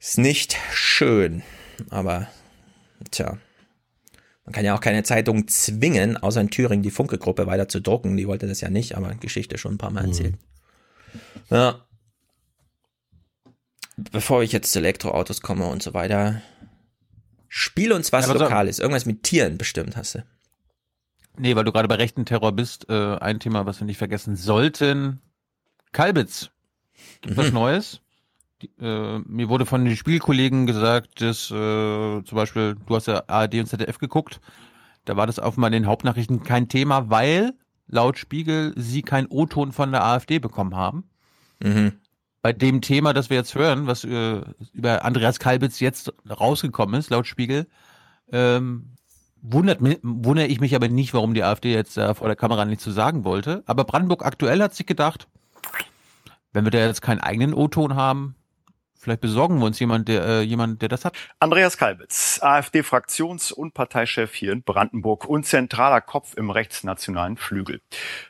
Ist 0.00 0.16
nicht 0.16 0.56
schön, 0.72 1.42
aber 1.90 2.28
tja. 3.10 3.36
Man 4.46 4.54
kann 4.54 4.64
ja 4.64 4.74
auch 4.74 4.80
keine 4.80 5.02
Zeitung 5.02 5.46
zwingen, 5.48 6.16
außer 6.16 6.40
in 6.40 6.48
Thüringen 6.48 6.82
die 6.82 6.90
Funke-Gruppe 6.90 7.46
weiter 7.46 7.68
zu 7.68 7.80
drucken. 7.80 8.16
Die 8.16 8.26
wollte 8.26 8.46
das 8.46 8.62
ja 8.62 8.70
nicht, 8.70 8.96
aber 8.96 9.14
Geschichte 9.14 9.58
schon 9.58 9.74
ein 9.74 9.78
paar 9.78 9.90
Mal 9.90 10.04
mhm. 10.04 10.08
erzählt. 10.08 10.34
Ja. 11.50 11.84
Bevor 13.96 14.42
ich 14.42 14.52
jetzt 14.52 14.72
zu 14.72 14.80
Elektroautos 14.80 15.40
komme 15.40 15.66
und 15.66 15.82
so 15.82 15.94
weiter, 15.94 16.42
spiel 17.48 17.92
uns 17.92 18.12
was 18.12 18.26
ja, 18.26 18.32
Lokales. 18.32 18.78
Irgendwas 18.78 19.06
mit 19.06 19.22
Tieren 19.22 19.58
bestimmt 19.58 19.96
hast 19.96 20.16
du. 20.16 20.24
Nee, 21.36 21.56
weil 21.56 21.64
du 21.64 21.72
gerade 21.72 21.88
bei 21.88 21.96
rechten 21.96 22.24
Terror 22.24 22.52
bist, 22.52 22.88
äh, 22.88 23.16
ein 23.16 23.40
Thema, 23.40 23.66
was 23.66 23.80
wir 23.80 23.86
nicht 23.86 23.98
vergessen 23.98 24.36
sollten. 24.36 25.20
Kalbitz. 25.92 26.50
Gibt 27.20 27.36
mhm. 27.36 27.40
was 27.40 27.52
Neues? 27.52 28.00
Die, 28.62 28.70
äh, 28.80 29.20
mir 29.26 29.48
wurde 29.48 29.66
von 29.66 29.84
den 29.84 29.96
Spielkollegen 29.96 30.66
gesagt, 30.66 31.20
dass 31.20 31.50
äh, 31.50 32.22
zum 32.24 32.36
Beispiel, 32.36 32.76
du 32.86 32.94
hast 32.94 33.06
ja 33.06 33.24
ARD 33.26 33.54
und 33.54 33.66
ZDF 33.66 33.98
geguckt, 33.98 34.40
da 35.04 35.16
war 35.16 35.26
das 35.26 35.38
offenbar 35.38 35.68
in 35.68 35.72
den 35.82 35.86
Hauptnachrichten 35.86 36.42
kein 36.44 36.68
Thema, 36.68 37.10
weil 37.10 37.52
laut 37.88 38.16
Spiegel 38.18 38.72
sie 38.76 39.02
kein 39.02 39.26
O-Ton 39.26 39.72
von 39.72 39.92
der 39.92 40.04
AfD 40.04 40.38
bekommen 40.38 40.76
haben. 40.76 41.04
Mhm. 41.62 41.92
Bei 42.44 42.52
dem 42.52 42.82
Thema, 42.82 43.14
das 43.14 43.30
wir 43.30 43.38
jetzt 43.38 43.54
hören, 43.54 43.86
was 43.86 44.04
äh, 44.04 44.42
über 44.74 45.02
Andreas 45.02 45.38
Kalbitz 45.38 45.80
jetzt 45.80 46.12
rausgekommen 46.28 47.00
ist, 47.00 47.08
laut 47.08 47.26
Spiegel, 47.26 47.66
ähm, 48.30 48.96
wundert, 49.40 49.80
wundere 50.02 50.48
ich 50.48 50.60
mich 50.60 50.74
aber 50.74 50.88
nicht, 50.88 51.14
warum 51.14 51.32
die 51.32 51.42
AfD 51.42 51.72
jetzt 51.72 51.96
äh, 51.96 52.14
vor 52.14 52.26
der 52.26 52.36
Kamera 52.36 52.66
nichts 52.66 52.84
zu 52.84 52.90
sagen 52.90 53.24
wollte. 53.24 53.62
Aber 53.64 53.84
Brandenburg 53.84 54.26
aktuell 54.26 54.60
hat 54.60 54.74
sich 54.74 54.84
gedacht, 54.84 55.26
wenn 56.52 56.64
wir 56.64 56.70
da 56.70 56.80
jetzt 56.80 57.00
keinen 57.00 57.20
eigenen 57.20 57.54
O-Ton 57.54 57.94
haben, 57.94 58.34
vielleicht 59.04 59.20
besorgen 59.20 59.58
wir 59.58 59.66
uns 59.66 59.78
jemand, 59.78 60.08
der, 60.08 60.24
äh, 60.24 60.40
jemand, 60.40 60.82
der 60.82 60.88
das 60.88 61.04
hat. 61.04 61.14
Andreas 61.38 61.76
Kalbitz, 61.76 62.40
AfD-Fraktions- 62.42 63.52
und 63.52 63.74
Parteichef 63.74 64.34
hier 64.34 64.52
in 64.52 64.62
Brandenburg 64.62 65.26
und 65.26 65.44
zentraler 65.46 66.00
Kopf 66.00 66.34
im 66.36 66.50
rechtsnationalen 66.50 67.36
Flügel. 67.36 67.80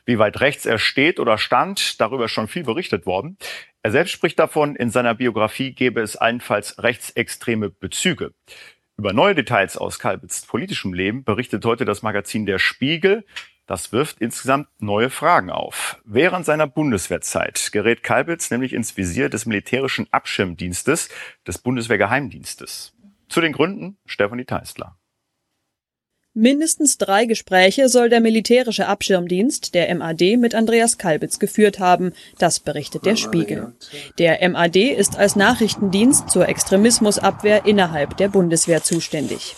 Wie 0.05 0.19
weit 0.19 0.41
rechts 0.41 0.67
er 0.67 0.78
steht 0.78 1.20
oder 1.20 1.39
stand, 1.39 2.01
darüber 2.01 2.27
ist 2.27 2.33
schon 2.33 2.49
viel 2.49 2.65
berichtet 2.65 3.07
worden. 3.07 3.39
Er 3.83 3.93
selbst 3.93 4.12
spricht 4.12 4.39
davon, 4.39 4.77
in 4.77 4.91
seiner 4.91 5.15
Biografie 5.15 5.73
gäbe 5.73 6.01
es 6.01 6.17
allenfalls 6.17 6.83
rechtsextreme 6.83 7.70
Bezüge. 7.70 8.35
Über 8.97 9.12
neue 9.12 9.35
Details 9.35 9.77
aus 9.77 9.99
Kalbitz 9.99 10.47
politischem 10.47 10.93
Leben 10.93 11.25
berichtet 11.25 11.65
heute 11.65 11.85
das 11.85 12.03
Magazin 12.03 12.47
Der 12.47 12.59
Spiegel. 12.59 13.25
Das 13.67 13.93
wirft 13.93 14.20
insgesamt 14.20 14.68
neue 14.78 15.09
Fragen 15.09 15.51
auf. 15.51 16.01
Während 16.05 16.44
seiner 16.44 16.67
Bundeswehrzeit 16.67 17.70
gerät 17.73 18.02
Kalbitz 18.02 18.51
nämlich 18.51 18.75
ins 18.75 18.97
Visier 18.97 19.31
des 19.31 19.47
militärischen 19.47 20.07
Abschirmdienstes 20.12 21.09
des 21.47 21.59
Bundeswehrgeheimdienstes. 21.59 22.94
Zu 23.28 23.41
den 23.41 23.52
Gründen 23.52 23.97
Stefanie 24.05 24.44
Teistler. 24.44 24.99
Mindestens 26.37 26.99
drei 26.99 27.27
Gespräche 27.27 27.89
soll 27.89 28.09
der 28.09 28.21
militärische 28.21 28.89
Abschirmdienst, 28.89 29.73
der 29.73 29.95
MAD, 29.95 30.37
mit 30.37 30.57
Andreas 30.57 30.99
Kalbitz 30.99 31.39
geführt 31.39 31.79
haben. 31.79 32.13
Das 32.39 32.59
berichtet 32.59 33.07
der 33.07 33.15
Spiegel. 33.15 33.73
Der 34.19 34.49
MAD 34.51 34.75
ist 34.75 35.17
als 35.17 35.37
Nachrichtendienst 35.37 36.29
zur 36.29 36.49
Extremismusabwehr 36.49 37.67
innerhalb 37.67 38.17
der 38.17 38.27
Bundeswehr 38.29 38.83
zuständig. 38.83 39.55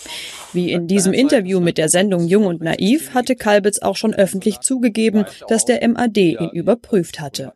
Wie 0.53 0.71
in 0.71 0.87
diesem 0.87 1.13
Interview 1.13 1.59
mit 1.59 1.79
der 1.79 1.89
Sendung 1.89 2.27
Jung 2.27 2.45
und 2.45 2.61
Naiv 2.61 3.15
hatte 3.15 3.35
Kalbitz 3.35 3.79
auch 3.79 3.95
schon 3.95 4.13
öffentlich 4.13 4.59
zugegeben, 4.59 5.25
dass 5.47 5.65
der 5.65 5.85
MAD 5.87 6.17
ihn 6.17 6.49
überprüft 6.49 7.19
hatte. 7.19 7.53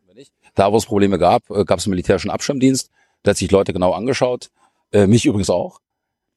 Da, 0.56 0.72
wo 0.72 0.76
es 0.76 0.86
Probleme 0.86 1.18
gab, 1.18 1.48
äh, 1.48 1.64
gab 1.64 1.78
es 1.78 1.86
einen 1.86 1.92
militärischen 1.92 2.30
Abschirmdienst. 2.30 2.90
Der 3.24 3.30
hat 3.30 3.38
sich 3.38 3.52
Leute 3.52 3.72
genau 3.72 3.92
angeschaut. 3.92 4.50
Äh, 4.92 5.06
mich 5.06 5.24
übrigens 5.24 5.48
auch 5.48 5.78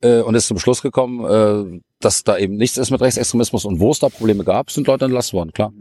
äh, 0.01 0.21
und 0.21 0.35
ist 0.35 0.47
zum 0.47 0.59
Schluss 0.59 0.81
gekommen, 0.81 1.81
dass 2.05 2.23
da 2.23 2.37
eben 2.37 2.55
nichts 2.55 2.77
ist 2.77 2.91
mit 2.91 3.01
Rechtsextremismus 3.01 3.65
und 3.65 3.79
wo 3.79 3.91
es 3.91 3.99
da 3.99 4.09
Probleme 4.09 4.43
gab, 4.43 4.69
sind 4.69 4.87
Leute 4.87 5.05
entlassen 5.05 5.33
worden, 5.33 5.51
klar. 5.51 5.73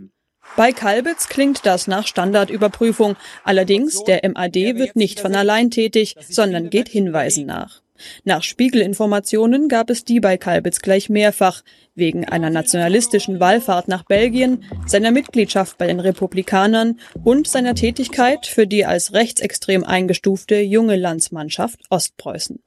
Bei 0.56 0.72
Kalbitz 0.72 1.28
klingt 1.28 1.66
das 1.66 1.86
nach 1.86 2.06
Standardüberprüfung. 2.06 3.16
Allerdings, 3.42 4.04
der 4.04 4.20
MAD 4.28 4.54
wird 4.76 4.94
nicht 4.96 5.20
von 5.20 5.34
allein 5.34 5.70
tätig, 5.70 6.16
sondern 6.28 6.70
geht 6.70 6.88
Hinweisen 6.88 7.46
nach. 7.46 7.82
Nach 8.24 8.42
Spiegelinformationen 8.42 9.68
gab 9.68 9.90
es 9.90 10.04
die 10.04 10.20
bei 10.20 10.36
Kalbitz 10.36 10.80
gleich 10.80 11.08
mehrfach, 11.08 11.62
wegen 11.94 12.24
einer 12.24 12.50
nationalistischen 12.50 13.40
Wallfahrt 13.40 13.88
nach 13.88 14.04
Belgien, 14.04 14.64
seiner 14.86 15.10
Mitgliedschaft 15.10 15.78
bei 15.78 15.86
den 15.86 16.00
Republikanern 16.00 16.98
und 17.22 17.46
seiner 17.46 17.74
Tätigkeit 17.74 18.46
für 18.46 18.66
die 18.66 18.84
als 18.84 19.12
rechtsextrem 19.12 19.84
eingestufte 19.84 20.56
junge 20.56 20.96
Landsmannschaft 20.96 21.80
Ostpreußen. 21.90 22.60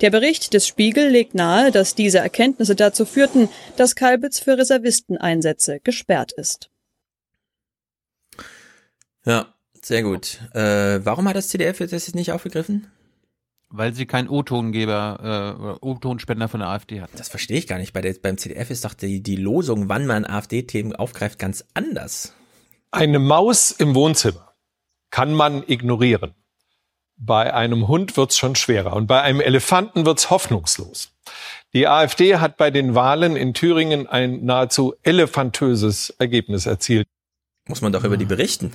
Der 0.00 0.10
Bericht 0.10 0.54
des 0.54 0.66
Spiegel 0.66 1.08
legt 1.08 1.34
nahe, 1.34 1.70
dass 1.70 1.94
diese 1.94 2.18
Erkenntnisse 2.18 2.74
dazu 2.74 3.04
führten, 3.04 3.48
dass 3.76 3.94
Kalbitz 3.94 4.38
für 4.38 4.58
Reservisteneinsätze 4.58 5.80
gesperrt 5.80 6.32
ist. 6.32 6.68
Ja, 9.24 9.54
sehr 9.80 10.02
gut. 10.02 10.40
Äh, 10.52 11.04
warum 11.04 11.28
hat 11.28 11.36
das 11.36 11.48
CDF 11.48 11.78
das 11.78 11.92
jetzt 11.92 12.14
nicht 12.14 12.32
aufgegriffen? 12.32 12.88
Weil 13.68 13.94
sie 13.94 14.04
keinen 14.04 14.28
O-Tongeber, 14.28 15.56
äh, 15.58 15.62
oder 15.62 15.82
O-Tonspender 15.82 16.48
von 16.48 16.60
der 16.60 16.68
AfD 16.68 17.00
hat. 17.00 17.10
Das 17.16 17.28
verstehe 17.28 17.58
ich 17.58 17.66
gar 17.66 17.78
nicht. 17.78 17.92
Bei 17.92 18.02
der, 18.02 18.14
beim 18.20 18.36
CDF 18.36 18.70
ist 18.70 18.84
doch 18.84 18.94
die, 18.94 19.22
die 19.22 19.36
Losung, 19.36 19.88
wann 19.88 20.06
man 20.06 20.26
AfD-Themen 20.26 20.94
aufgreift, 20.94 21.38
ganz 21.38 21.64
anders. 21.72 22.34
Eine 22.90 23.18
Maus 23.18 23.70
im 23.70 23.94
Wohnzimmer 23.94 24.52
kann 25.10 25.32
man 25.32 25.62
ignorieren. 25.66 26.34
Bei 27.24 27.54
einem 27.54 27.86
Hund 27.86 28.16
wird's 28.16 28.36
schon 28.36 28.56
schwerer 28.56 28.96
und 28.96 29.06
bei 29.06 29.22
einem 29.22 29.40
Elefanten 29.40 30.04
wird's 30.04 30.28
hoffnungslos. 30.28 31.12
Die 31.72 31.86
AfD 31.86 32.38
hat 32.38 32.56
bei 32.56 32.72
den 32.72 32.96
Wahlen 32.96 33.36
in 33.36 33.54
Thüringen 33.54 34.08
ein 34.08 34.44
nahezu 34.44 34.94
elefantöses 35.04 36.10
Ergebnis 36.18 36.66
erzielt. 36.66 37.06
Muss 37.68 37.80
man 37.80 37.92
doch 37.92 38.02
über 38.02 38.16
die 38.16 38.24
berichten. 38.24 38.72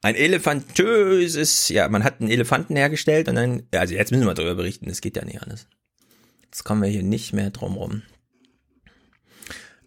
Ein 0.00 0.14
elefantöses, 0.14 1.68
ja, 1.68 1.86
man 1.90 2.04
hat 2.04 2.22
einen 2.22 2.30
Elefanten 2.30 2.74
hergestellt 2.74 3.28
und 3.28 3.34
dann, 3.34 3.64
also 3.74 3.92
jetzt 3.94 4.12
müssen 4.12 4.24
wir 4.24 4.32
darüber 4.32 4.54
berichten, 4.54 4.88
das 4.88 5.02
geht 5.02 5.16
ja 5.16 5.24
nicht 5.26 5.42
anders. 5.42 5.68
Jetzt 6.44 6.64
kommen 6.64 6.82
wir 6.82 6.88
hier 6.88 7.02
nicht 7.02 7.34
mehr 7.34 7.50
drum 7.50 7.76
rum. 7.76 8.02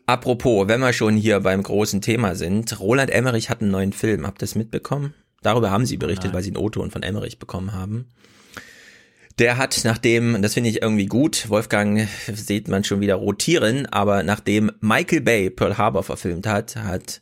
Apropos, 0.05 0.67
wenn 0.67 0.81
wir 0.81 0.93
schon 0.93 1.17
hier 1.17 1.39
beim 1.39 1.63
großen 1.63 1.99
Thema 1.99 2.35
sind, 2.35 2.79
Roland 2.79 3.09
Emmerich 3.09 3.49
hat 3.49 3.61
einen 3.61 3.71
neuen 3.71 3.91
Film, 3.91 4.27
habt 4.27 4.37
ihr 4.37 4.45
das 4.45 4.53
mitbekommen? 4.53 5.15
Darüber 5.45 5.69
haben 5.69 5.85
sie 5.85 5.97
berichtet, 5.97 6.25
Nein. 6.25 6.33
weil 6.33 6.43
sie 6.43 6.49
einen 6.49 6.57
O-Ton 6.57 6.89
von 6.89 7.03
Emmerich 7.03 7.37
bekommen 7.37 7.71
haben. 7.71 8.09
Der 9.37 9.57
hat, 9.57 9.81
nachdem, 9.83 10.41
das 10.41 10.55
finde 10.55 10.71
ich 10.71 10.81
irgendwie 10.81 11.05
gut, 11.05 11.49
Wolfgang 11.49 12.07
sieht 12.33 12.67
man 12.67 12.83
schon 12.83 12.99
wieder 12.99 13.15
rotieren, 13.15 13.85
aber 13.85 14.23
nachdem 14.23 14.71
Michael 14.79 15.21
Bay 15.21 15.51
Pearl 15.51 15.77
Harbor 15.77 16.01
verfilmt 16.01 16.47
hat, 16.47 16.77
hat 16.77 17.21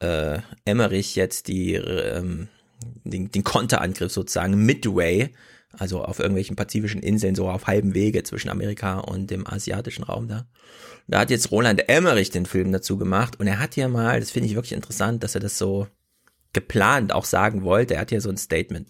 äh, 0.00 0.40
Emmerich 0.66 1.16
jetzt 1.16 1.48
die, 1.48 1.74
ähm, 1.74 2.48
den, 3.04 3.30
den 3.30 3.42
Konterangriff 3.42 4.12
sozusagen 4.12 4.66
Midway, 4.66 5.30
also 5.72 6.04
auf 6.04 6.18
irgendwelchen 6.18 6.56
pazifischen 6.56 7.00
Inseln, 7.00 7.34
so 7.34 7.48
auf 7.48 7.66
halbem 7.66 7.94
Wege 7.94 8.22
zwischen 8.22 8.50
Amerika 8.50 8.98
und 8.98 9.30
dem 9.30 9.46
asiatischen 9.46 10.04
Raum 10.04 10.28
da. 10.28 10.46
Da 11.06 11.20
hat 11.20 11.30
jetzt 11.30 11.50
Roland 11.50 11.88
Emmerich 11.88 12.28
den 12.28 12.44
Film 12.44 12.70
dazu 12.70 12.98
gemacht 12.98 13.40
und 13.40 13.46
er 13.46 13.60
hat 13.60 13.74
hier 13.74 13.88
mal, 13.88 14.20
das 14.20 14.30
finde 14.30 14.48
ich 14.48 14.56
wirklich 14.56 14.74
interessant, 14.74 15.22
dass 15.22 15.34
er 15.34 15.40
das 15.40 15.56
so 15.56 15.86
geplant 16.56 17.12
auch 17.12 17.26
sagen 17.26 17.64
wollte. 17.64 17.94
Er 17.94 18.00
hat 18.00 18.08
hier 18.08 18.22
so 18.22 18.30
ein 18.30 18.38
Statement. 18.38 18.88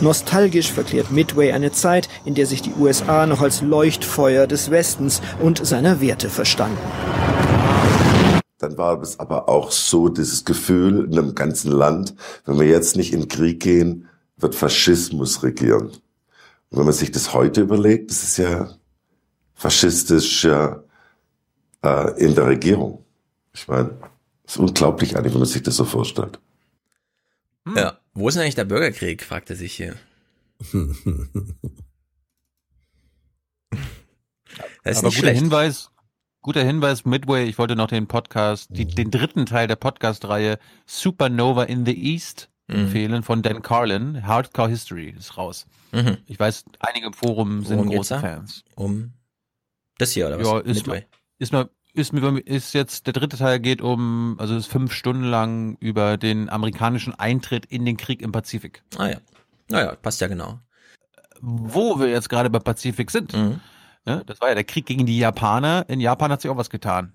Nostalgisch 0.00 0.72
verklärt 0.72 1.10
Midway 1.10 1.52
eine 1.52 1.70
Zeit, 1.70 2.08
in 2.24 2.34
der 2.34 2.46
sich 2.46 2.62
die 2.62 2.72
USA 2.72 3.26
noch 3.26 3.42
als 3.42 3.60
Leuchtfeuer 3.60 4.46
des 4.46 4.70
Westens 4.70 5.20
und 5.38 5.64
seiner 5.64 6.00
Werte 6.00 6.30
verstanden. 6.30 6.78
Dann 8.56 8.78
war 8.78 9.00
es 9.02 9.20
aber 9.20 9.50
auch 9.50 9.70
so, 9.70 10.08
dieses 10.08 10.46
Gefühl 10.46 11.04
in 11.04 11.18
einem 11.18 11.34
ganzen 11.34 11.72
Land, 11.72 12.14
wenn 12.46 12.58
wir 12.58 12.66
jetzt 12.66 12.96
nicht 12.96 13.12
in 13.12 13.28
Krieg 13.28 13.60
gehen, 13.60 14.08
wird 14.38 14.54
Faschismus 14.54 15.42
regieren. 15.42 15.88
Und 16.70 16.78
wenn 16.78 16.84
man 16.84 16.94
sich 16.94 17.10
das 17.10 17.34
heute 17.34 17.60
überlegt, 17.60 18.10
das 18.10 18.22
ist 18.22 18.38
ja 18.38 18.70
faschistisch 19.54 20.44
ja, 20.44 20.82
äh, 21.84 22.18
in 22.22 22.34
der 22.34 22.46
Regierung. 22.46 23.04
Ich 23.52 23.68
meine, 23.68 23.90
es 24.50 24.56
ist 24.56 24.60
unglaublich 24.60 25.16
eigentlich, 25.16 25.32
wenn 25.32 25.40
man 25.40 25.48
sich 25.48 25.62
das 25.62 25.76
so 25.76 25.84
vorstellt. 25.84 26.40
Ja, 27.76 28.00
wo 28.14 28.26
ist 28.26 28.34
denn 28.34 28.42
eigentlich 28.42 28.56
der 28.56 28.64
Bürgerkrieg, 28.64 29.22
fragte 29.22 29.54
sich 29.54 29.72
hier. 29.74 29.94
Das 34.82 34.96
ist 34.96 34.98
Aber 34.98 35.10
guter 35.10 35.20
schlecht. 35.20 35.40
Hinweis, 35.40 35.90
guter 36.40 36.64
Hinweis, 36.64 37.04
Midway, 37.04 37.44
ich 37.44 37.58
wollte 37.58 37.76
noch 37.76 37.86
den 37.86 38.08
Podcast, 38.08 38.68
die, 38.70 38.86
den 38.86 39.10
dritten 39.10 39.46
Teil 39.46 39.68
der 39.68 39.76
Podcast-Reihe 39.76 40.58
Supernova 40.86 41.64
in 41.64 41.86
the 41.86 41.94
East 41.94 42.50
mhm. 42.66 42.76
empfehlen 42.76 43.22
von 43.22 43.42
Dan 43.42 43.62
Carlin. 43.62 44.26
Hardcore 44.26 44.70
History 44.70 45.14
ist 45.16 45.36
raus. 45.36 45.66
Mhm. 45.92 46.16
Ich 46.26 46.40
weiß, 46.40 46.64
einige 46.80 47.06
im 47.06 47.12
Forum 47.12 47.64
sind 47.64 47.78
Worum 47.78 47.90
große 47.90 48.18
Fans. 48.18 48.64
Um 48.74 49.12
das 49.98 50.12
hier, 50.12 50.26
oder 50.26 50.40
was? 50.40 50.46
Ja, 50.46 50.58
ist, 50.60 50.86
Midway. 50.86 51.06
ist 51.38 51.52
mal 51.52 51.70
ist, 51.92 52.12
ist 52.12 52.74
jetzt, 52.74 53.06
der 53.06 53.12
dritte 53.12 53.36
Teil 53.36 53.60
geht 53.60 53.82
um, 53.82 54.36
also 54.38 54.56
ist 54.56 54.66
fünf 54.66 54.92
Stunden 54.92 55.24
lang 55.24 55.76
über 55.80 56.16
den 56.16 56.48
amerikanischen 56.48 57.14
Eintritt 57.14 57.66
in 57.66 57.84
den 57.84 57.96
Krieg 57.96 58.22
im 58.22 58.32
Pazifik. 58.32 58.82
Ah 58.96 59.08
ja. 59.08 59.16
Naja, 59.68 59.94
passt 59.94 60.20
ja 60.20 60.28
genau. 60.28 60.58
Wo 61.40 61.98
wir 61.98 62.08
jetzt 62.08 62.28
gerade 62.28 62.50
bei 62.50 62.58
Pazifik 62.58 63.10
sind. 63.10 63.32
Mhm. 63.32 63.60
Ja, 64.06 64.24
das 64.24 64.40
war 64.40 64.48
ja 64.48 64.54
der 64.54 64.64
Krieg 64.64 64.86
gegen 64.86 65.06
die 65.06 65.18
Japaner. 65.18 65.84
In 65.88 66.00
Japan 66.00 66.32
hat 66.32 66.40
sich 66.40 66.50
auch 66.50 66.56
was 66.56 66.70
getan. 66.70 67.12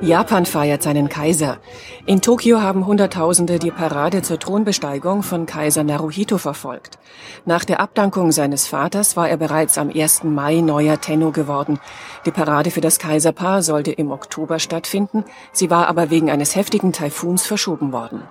Japan 0.00 0.46
feiert 0.46 0.80
seinen 0.80 1.08
Kaiser. 1.08 1.58
In 2.06 2.20
Tokio 2.20 2.60
haben 2.60 2.86
Hunderttausende 2.86 3.58
die 3.58 3.72
Parade 3.72 4.22
zur 4.22 4.38
Thronbesteigung 4.38 5.24
von 5.24 5.44
Kaiser 5.44 5.82
Naruhito 5.82 6.38
verfolgt. 6.38 7.00
Nach 7.46 7.64
der 7.64 7.80
Abdankung 7.80 8.30
seines 8.30 8.68
Vaters 8.68 9.16
war 9.16 9.28
er 9.28 9.36
bereits 9.36 9.76
am 9.76 9.90
1. 9.90 10.22
Mai 10.22 10.60
neuer 10.60 11.00
Tenno 11.00 11.32
geworden. 11.32 11.80
Die 12.26 12.30
Parade 12.30 12.70
für 12.70 12.80
das 12.80 13.00
Kaiserpaar 13.00 13.62
sollte 13.62 13.90
im 13.90 14.12
Oktober 14.12 14.60
stattfinden, 14.60 15.24
sie 15.52 15.68
war 15.68 15.88
aber 15.88 16.10
wegen 16.10 16.30
eines 16.30 16.54
heftigen 16.54 16.92
Taifuns 16.92 17.44
verschoben 17.44 17.90
worden. 17.90 18.22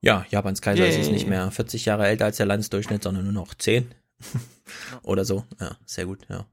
Ja, 0.00 0.24
Japans 0.30 0.62
Kaiser 0.62 0.84
Yay. 0.84 0.90
ist 0.90 0.96
jetzt 0.98 1.10
nicht 1.10 1.28
mehr 1.28 1.50
40 1.50 1.84
Jahre 1.84 2.06
älter 2.06 2.26
als 2.26 2.36
der 2.36 2.46
Landesdurchschnitt, 2.46 3.02
sondern 3.02 3.24
nur 3.24 3.32
noch 3.32 3.54
10 3.54 3.92
oder 5.02 5.24
so. 5.24 5.42
Ja, 5.60 5.76
sehr 5.84 6.06
gut, 6.06 6.20
ja. 6.28 6.46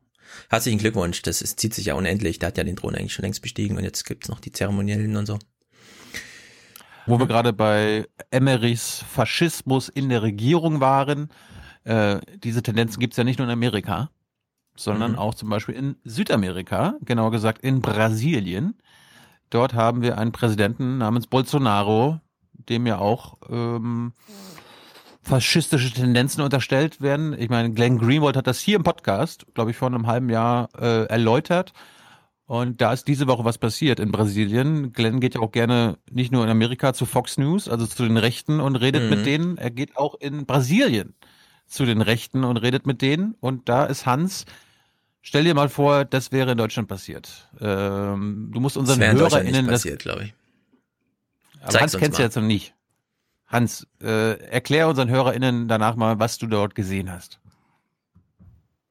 Herzlichen 0.50 0.80
Glückwunsch, 0.80 1.22
das 1.22 1.42
ist, 1.42 1.60
zieht 1.60 1.74
sich 1.74 1.86
ja 1.86 1.96
unendlich. 1.96 2.40
Der 2.40 2.48
hat 2.48 2.58
ja 2.58 2.64
den 2.64 2.76
Thron 2.76 2.96
eigentlich 2.96 3.14
schon 3.14 3.24
längst 3.24 3.42
bestiegen 3.42 3.78
und 3.78 3.84
jetzt 3.84 4.06
gibt's 4.06 4.30
noch 4.30 4.40
die 4.40 4.52
Zeremoniellen 4.52 5.16
und 5.16 5.26
so. 5.26 5.40
Wo 7.08 7.20
wir 7.20 7.28
gerade 7.28 7.54
bei 7.54 8.08
Emmerichs 8.32 9.04
Faschismus 9.08 9.90
in 9.90 10.10
der 10.10 10.24
Regierung 10.24 10.80
waren, 10.80 11.30
äh, 11.84 12.20
diese 12.44 12.64
Tendenzen 12.64 13.00
gibt's 13.00 13.18
ja 13.18 13.24
nicht 13.24 13.38
nur 13.38 13.48
in 13.48 13.54
Amerika, 13.54 14.10
sondern 14.76 15.14
mhm. 15.14 15.20
auch 15.20 15.36
zum 15.36 15.50
Beispiel 15.50 15.76
in 15.76 15.98
Südamerika, 16.04 16.96
genauer 17.02 17.32
gesagt 17.32 17.62
in 17.62 17.82
Brasilien. 17.82 18.76
Dort 19.52 19.76
haben 19.76 20.02
wir 20.02 20.18
einen 20.18 20.32
Präsidenten 20.32 20.98
namens 20.98 21.28
Bolsonaro, 21.28 22.20
dem 22.54 22.88
ja 22.88 22.98
auch 22.98 23.38
ähm, 23.50 24.14
faschistische 25.26 25.92
Tendenzen 25.92 26.44
unterstellt 26.44 27.02
werden. 27.02 27.36
Ich 27.38 27.50
meine, 27.50 27.72
Glenn 27.72 27.98
Greenwald 27.98 28.38
hat 28.38 28.48
das 28.48 28.60
hier 28.60 28.76
im 28.76 28.84
Podcast, 28.84 29.46
glaube 29.56 29.72
ich, 29.72 29.78
vor 29.78 29.88
einem 29.88 30.08
halben 30.08 30.30
Jahr 30.30 30.70
äh, 30.80 31.06
erläutert. 31.06 31.74
Und 32.46 32.80
da 32.80 32.94
ist 32.94 33.08
diese 33.08 33.26
Woche 33.26 33.44
was 33.44 33.58
passiert 33.58 34.00
in 34.00 34.12
Brasilien. 34.12 34.94
Glenn 34.94 35.20
geht 35.20 35.34
ja 35.34 35.42
auch 35.42 35.52
gerne 35.52 35.98
nicht 36.12 36.32
nur 36.32 36.44
in 36.44 36.50
Amerika 36.50 36.94
zu 36.94 37.08
Fox 37.08 37.40
News, 37.40 37.68
also 37.68 37.88
zu 37.88 38.04
den 38.04 38.18
Rechten 38.18 38.60
und 38.60 38.76
redet 38.76 39.04
mhm. 39.04 39.10
mit 39.10 39.26
denen. 39.26 39.58
Er 39.58 39.72
geht 39.72 39.98
auch 39.98 40.14
in 40.20 40.46
Brasilien 40.46 41.16
zu 41.66 41.86
den 41.86 42.02
Rechten 42.02 42.44
und 42.44 42.58
redet 42.58 42.86
mit 42.86 43.02
denen. 43.02 43.36
Und 43.40 43.68
da 43.68 43.86
ist 43.86 44.06
Hans. 44.06 44.46
Stell 45.24 45.44
dir 45.44 45.56
mal 45.56 45.70
vor, 45.70 46.06
das 46.06 46.32
wäre 46.32 46.52
in 46.52 46.58
Deutschland 46.60 46.88
passiert. 46.88 47.50
Ähm, 47.60 48.52
du 48.54 48.60
musst 48.60 48.78
unseren 48.78 49.00
das 49.00 49.14
HörerInnen 49.14 49.66
nicht 49.66 49.72
passiert, 49.72 50.00
glaube 50.04 50.26
ich. 50.26 50.34
Aber 51.62 51.80
Hans 51.80 51.98
kennst 51.98 52.20
du 52.20 52.24
jetzt 52.24 52.36
noch 52.36 52.44
nicht. 52.44 52.75
Hans, 53.48 53.88
äh, 54.02 54.34
erklär 54.50 54.88
unseren 54.88 55.10
HörerInnen 55.10 55.68
danach 55.68 55.96
mal, 55.96 56.20
was 56.20 56.38
du 56.38 56.48
dort 56.48 56.76
gesehen 56.76 57.12
hast. 57.12 57.40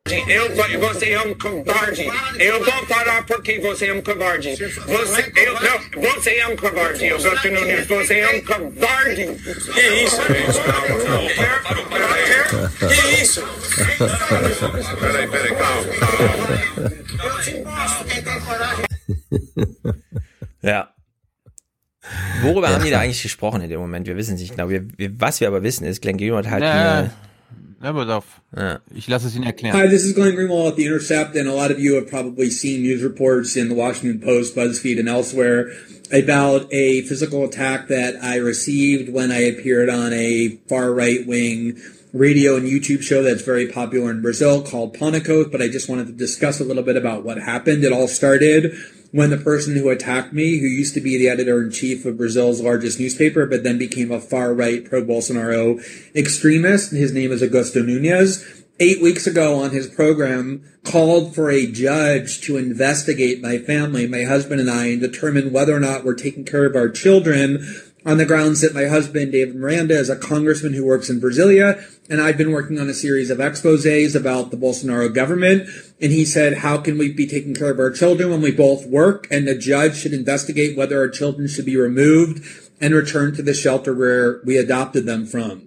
Eu, 0.07 0.55
você 0.81 1.13
é 1.13 1.21
um 1.23 1.35
covarde. 1.35 2.05
Eu 2.39 2.63
vou 2.63 2.87
falar 2.87 3.25
porque 3.25 3.59
você 3.59 3.87
é 3.87 3.95
um 3.95 4.03
covarde. 4.03 4.55
Você, 4.55 5.33
eu, 5.35 5.55
não, 5.55 6.03
você 6.03 6.37
é 6.37 6.47
um 6.47 6.57
covarde. 6.57 7.07
Eu 7.07 7.19
gosto 7.23 7.51
no 7.51 7.65
news. 7.65 7.87
Você 7.87 8.19
é 8.19 8.37
um 8.37 8.45
covarde. 8.45 9.27
Que 9.73 10.05
isso? 10.05 10.21
Que 12.79 13.23
isso? 13.23 13.43
Peraí, 15.01 15.27
peraí, 15.27 15.55
calma, 15.57 15.85
calma. 15.99 16.93
Eu 17.25 17.41
te 17.41 17.61
mostro 17.63 18.05
quem 18.05 18.23
tem 18.23 18.41
coragem. 18.41 18.85
Ja. 20.63 20.94
Worüber 22.43 22.69
haben 22.69 22.85
die 22.85 22.91
da 22.91 23.01
eigentlich 23.01 23.23
gesprochen 23.23 23.63
in 23.63 23.71
dem 23.71 23.81
Moment? 23.81 24.07
Wir 24.07 24.17
wissen 24.17 24.35
es 24.35 24.41
nicht 24.41 24.57
genau. 24.57 24.69
Wir, 24.69 24.87
wir, 24.97 25.21
was 25.21 25.41
wir 25.41 25.49
aber 25.49 25.63
wissen 25.63 25.85
ist, 25.85 26.03
Glenn 26.03 26.17
Gilbert 26.17 26.51
hat 26.51 26.63
ja, 26.63 26.99
eine 26.99 27.11
Ja, 27.85 27.93
pass 27.93 28.09
auf. 28.09 28.25
Ja. 28.57 28.81
Ich 28.95 29.09
lasse 29.09 29.27
es 29.27 29.37
Ihnen 29.37 29.45
erklären. 29.45 29.77
Hi, 29.77 29.87
this 29.87 30.05
is 30.05 30.15
Glenn 30.15 30.35
Greenwald 30.35 30.73
at 30.73 30.77
The 30.77 30.87
Intercept, 30.87 31.37
and 31.37 31.47
a 31.47 31.53
lot 31.53 31.71
of 31.71 31.79
you 31.79 31.97
have 31.97 32.09
probably 32.09 32.49
seen 32.49 32.81
news 32.81 33.03
reports 33.03 33.57
in 33.57 33.69
the 33.69 33.75
Washington 33.75 34.21
Post, 34.21 34.57
BuzzFeed, 34.57 34.99
and 34.99 35.07
elsewhere 35.07 35.71
about 36.11 36.67
a 36.73 37.03
physical 37.03 37.45
attack 37.45 37.89
that 37.89 38.17
I 38.23 38.37
received 38.37 39.13
when 39.13 39.31
I 39.31 39.41
appeared 39.41 39.91
on 39.91 40.15
a 40.15 40.57
far 40.67 40.95
right 40.95 41.27
wing 41.27 41.79
radio 42.15 42.57
and 42.57 42.65
YouTube 42.65 43.03
show 43.03 43.25
that's 43.25 43.43
very 43.43 43.67
popular 43.67 44.09
in 44.09 44.23
Brazil 44.23 44.63
called 44.63 44.97
Panico, 44.97 45.51
but 45.51 45.61
I 45.61 45.67
just 45.67 45.89
wanted 45.89 46.07
to 46.07 46.13
discuss 46.13 46.61
a 46.61 46.65
little 46.65 46.85
bit 46.85 46.97
about 46.97 47.25
what 47.25 47.39
happened. 47.39 47.83
It 47.83 47.93
all 47.93 48.07
started 48.07 48.73
when 49.11 49.31
the 49.31 49.37
person 49.37 49.75
who 49.75 49.91
attacked 49.91 50.33
me, 50.33 50.61
who 50.61 50.67
used 50.67 50.95
to 50.95 51.01
be 51.01 51.19
the 51.19 51.29
editor 51.29 51.61
in 51.61 51.73
chief 51.73 52.07
of 52.07 52.17
Brazil's 52.17 52.61
largest 52.61 53.01
newspaper, 53.01 53.47
but 53.47 53.65
then 53.65 53.79
became 53.79 54.13
a 54.13 54.21
far 54.21 54.55
right 54.55 54.85
pro 54.85 55.05
Bolsonaro 55.05 55.81
extremist, 56.15 56.93
his 56.93 57.13
name 57.13 57.33
is 57.33 57.43
Augusto 57.43 57.85
Nunez, 57.85 58.63
eight 58.79 59.03
weeks 59.03 59.27
ago 59.27 59.61
on 59.61 59.71
his 59.71 59.89
program 59.89 60.65
called 60.85 61.35
for 61.35 61.51
a 61.51 61.67
judge 61.67 62.41
to 62.43 62.57
investigate 62.57 63.43
my 63.43 63.59
family, 63.59 64.07
my 64.07 64.23
husband 64.23 64.61
and 64.61 64.71
I, 64.71 64.87
and 64.87 65.01
determine 65.01 65.53
whether 65.53 65.75
or 65.75 65.81
not 65.81 66.05
we're 66.05 66.15
taking 66.15 66.45
care 66.45 66.65
of 66.65 66.77
our 66.77 66.89
children 66.89 67.67
on 68.05 68.19
the 68.19 68.27
grounds 68.27 68.61
that 68.61 68.75
my 68.75 68.87
husband, 68.87 69.33
David 69.33 69.57
Miranda, 69.57 69.95
is 69.95 70.11
a 70.11 70.17
congressman 70.17 70.75
who 70.75 70.85
works 70.85 71.09
in 71.09 71.21
Brasilia, 71.21 71.83
and 72.11 72.21
I've 72.21 72.37
been 72.37 72.53
working 72.53 72.79
on 72.79 72.91
a 72.91 72.95
series 72.95 73.31
of 73.31 73.39
exposés 73.39 74.15
about 74.15 74.51
the 74.51 74.59
Bolsonaro 74.59 75.13
government. 75.13 75.69
And 76.01 76.13
he 76.13 76.27
said, 76.27 76.59
how 76.59 76.79
can 76.79 76.99
we 76.99 77.13
be 77.13 77.27
taking 77.27 77.55
care 77.55 77.71
of 77.71 77.79
our 77.79 77.91
children 77.91 78.31
when 78.31 78.43
we 78.43 78.51
both 78.51 78.87
work? 78.87 79.27
And 79.31 79.49
the 79.49 79.57
judge 79.57 79.97
should 79.97 80.13
investigate 80.13 80.77
whether 80.77 80.99
our 80.99 81.09
children 81.09 81.49
should 81.49 81.65
be 81.65 81.79
removed 81.79 82.45
and 82.81 82.93
returned 82.93 83.37
to 83.37 83.43
the 83.43 83.55
shelter 83.55 83.95
where 83.95 84.43
we 84.45 84.59
adopted 84.59 85.07
them 85.07 85.25
from. 85.25 85.64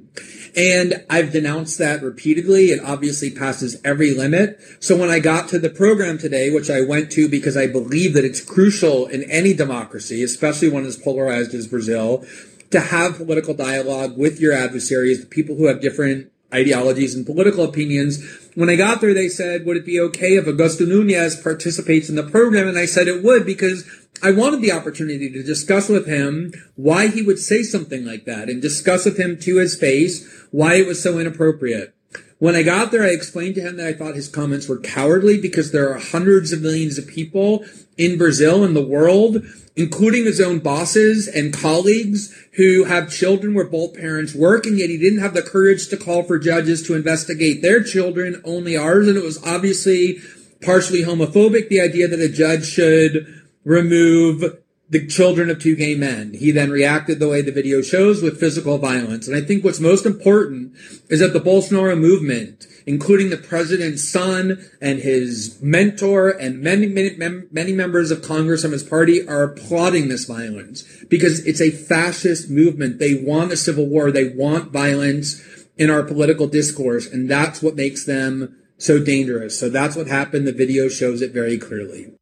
And 0.57 1.05
I've 1.07 1.31
denounced 1.31 1.77
that 1.77 2.01
repeatedly. 2.01 2.71
It 2.71 2.83
obviously 2.83 3.29
passes 3.29 3.79
every 3.85 4.15
limit. 4.15 4.59
So 4.79 4.97
when 4.97 5.11
I 5.11 5.19
got 5.19 5.47
to 5.49 5.59
the 5.59 5.69
program 5.69 6.17
today, 6.17 6.49
which 6.49 6.71
I 6.71 6.81
went 6.81 7.11
to 7.11 7.29
because 7.29 7.55
I 7.55 7.67
believe 7.67 8.15
that 8.15 8.25
it's 8.25 8.43
crucial 8.43 9.05
in 9.05 9.23
any 9.29 9.53
democracy, 9.53 10.23
especially 10.23 10.69
one 10.69 10.85
as 10.85 10.97
polarized 10.97 11.53
as 11.53 11.67
Brazil, 11.67 12.25
to 12.71 12.79
have 12.79 13.17
political 13.17 13.53
dialogue 13.53 14.17
with 14.17 14.39
your 14.39 14.51
adversaries, 14.51 15.21
the 15.21 15.27
people 15.27 15.55
who 15.55 15.67
have 15.67 15.79
different 15.79 16.31
ideologies 16.53 17.13
and 17.13 17.25
political 17.25 17.63
opinions. 17.63 18.23
When 18.55 18.69
I 18.69 18.75
got 18.75 18.99
there, 18.99 19.13
they 19.13 19.29
said, 19.29 19.65
would 19.65 19.77
it 19.77 19.85
be 19.85 19.99
okay 19.99 20.37
if 20.37 20.45
Augusto 20.45 20.87
Nunez 20.87 21.35
participates 21.35 22.09
in 22.09 22.15
the 22.15 22.23
program? 22.23 22.67
And 22.67 22.77
I 22.77 22.85
said 22.85 23.07
it 23.07 23.23
would 23.23 23.45
because 23.45 23.85
I 24.23 24.31
wanted 24.31 24.61
the 24.61 24.71
opportunity 24.71 25.29
to 25.31 25.43
discuss 25.43 25.89
with 25.89 26.07
him 26.07 26.53
why 26.75 27.07
he 27.07 27.21
would 27.21 27.39
say 27.39 27.63
something 27.63 28.05
like 28.05 28.25
that 28.25 28.49
and 28.49 28.61
discuss 28.61 29.05
with 29.05 29.19
him 29.19 29.37
to 29.41 29.57
his 29.57 29.75
face 29.75 30.27
why 30.51 30.75
it 30.75 30.87
was 30.87 31.01
so 31.01 31.19
inappropriate. 31.19 31.93
When 32.39 32.55
I 32.55 32.61
got 32.61 32.91
there, 32.91 33.03
I 33.03 33.09
explained 33.09 33.55
to 33.55 33.61
him 33.61 33.77
that 33.77 33.87
I 33.87 33.93
thought 33.93 34.15
his 34.15 34.27
comments 34.27 34.69
were 34.69 34.79
cowardly 34.79 35.41
because 35.41 35.71
there 35.71 35.91
are 35.91 35.97
hundreds 35.97 36.51
of 36.51 36.61
millions 36.61 36.99
of 36.99 37.07
people 37.07 37.65
in 37.97 38.17
Brazil 38.17 38.63
and 38.63 38.75
the 38.75 38.85
world, 38.85 39.43
including 39.75 40.25
his 40.25 40.39
own 40.39 40.59
bosses 40.59 41.27
and 41.27 41.51
colleagues 41.51 42.31
who 42.53 42.83
have 42.83 43.09
children 43.09 43.55
where 43.55 43.65
both 43.65 43.95
parents 43.95 44.35
work. 44.35 44.67
And 44.67 44.77
yet 44.77 44.89
he 44.89 44.99
didn't 44.99 45.21
have 45.21 45.33
the 45.33 45.41
courage 45.41 45.87
to 45.89 45.97
call 45.97 46.21
for 46.21 46.37
judges 46.37 46.83
to 46.83 46.95
investigate 46.95 47.63
their 47.63 47.81
children, 47.81 48.39
only 48.45 48.77
ours. 48.77 49.07
And 49.07 49.17
it 49.17 49.23
was 49.23 49.43
obviously 49.43 50.19
partially 50.61 51.03
homophobic, 51.03 51.69
the 51.69 51.81
idea 51.81 52.07
that 52.07 52.19
a 52.19 52.29
judge 52.29 52.67
should 52.67 53.46
remove 53.67 54.61
the 54.89 55.05
children 55.05 55.49
of 55.49 55.61
two 55.61 55.75
gay 55.75 55.93
men. 55.93 56.33
He 56.33 56.51
then 56.51 56.71
reacted 56.71 57.19
the 57.19 57.27
way 57.27 57.41
the 57.41 57.51
video 57.51 57.81
shows 57.81 58.21
with 58.21 58.39
physical 58.39 58.77
violence. 58.77 59.27
And 59.27 59.35
I 59.35 59.41
think 59.41 59.65
what's 59.65 59.81
most 59.81 60.05
important 60.05 60.73
is 61.09 61.19
that 61.19 61.33
the 61.33 61.41
Bolsonaro 61.41 61.99
movement, 61.99 62.65
including 62.85 63.29
the 63.29 63.35
president's 63.35 64.07
son 64.07 64.65
and 64.79 64.99
his 64.99 65.59
mentor 65.61 66.29
and 66.29 66.61
many, 66.61 66.87
many, 66.87 67.17
many 67.51 67.73
members 67.73 68.09
of 68.09 68.21
Congress 68.21 68.63
and 68.63 68.71
his 68.71 68.83
party 68.83 69.27
are 69.27 69.43
applauding 69.43 70.07
this 70.07 70.23
violence 70.23 70.85
because 71.09 71.45
it's 71.45 71.59
a 71.59 71.69
fascist 71.69 72.49
movement. 72.49 72.99
They 72.99 73.15
want 73.15 73.51
a 73.51 73.57
civil 73.57 73.87
war. 73.87 74.09
They 74.11 74.29
want 74.29 74.71
violence 74.71 75.41
in 75.77 75.89
our 75.89 76.03
political 76.03 76.47
discourse. 76.47 77.05
And 77.05 77.29
that's 77.29 77.61
what 77.61 77.75
makes 77.75 78.05
them 78.05 78.55
so 78.77 79.03
dangerous. 79.03 79.59
So 79.59 79.67
that's 79.67 79.97
what 79.97 80.07
happened. 80.07 80.47
The 80.47 80.53
video 80.53 80.87
shows 80.87 81.21
it 81.21 81.33
very 81.33 81.57
clearly. 81.57 82.13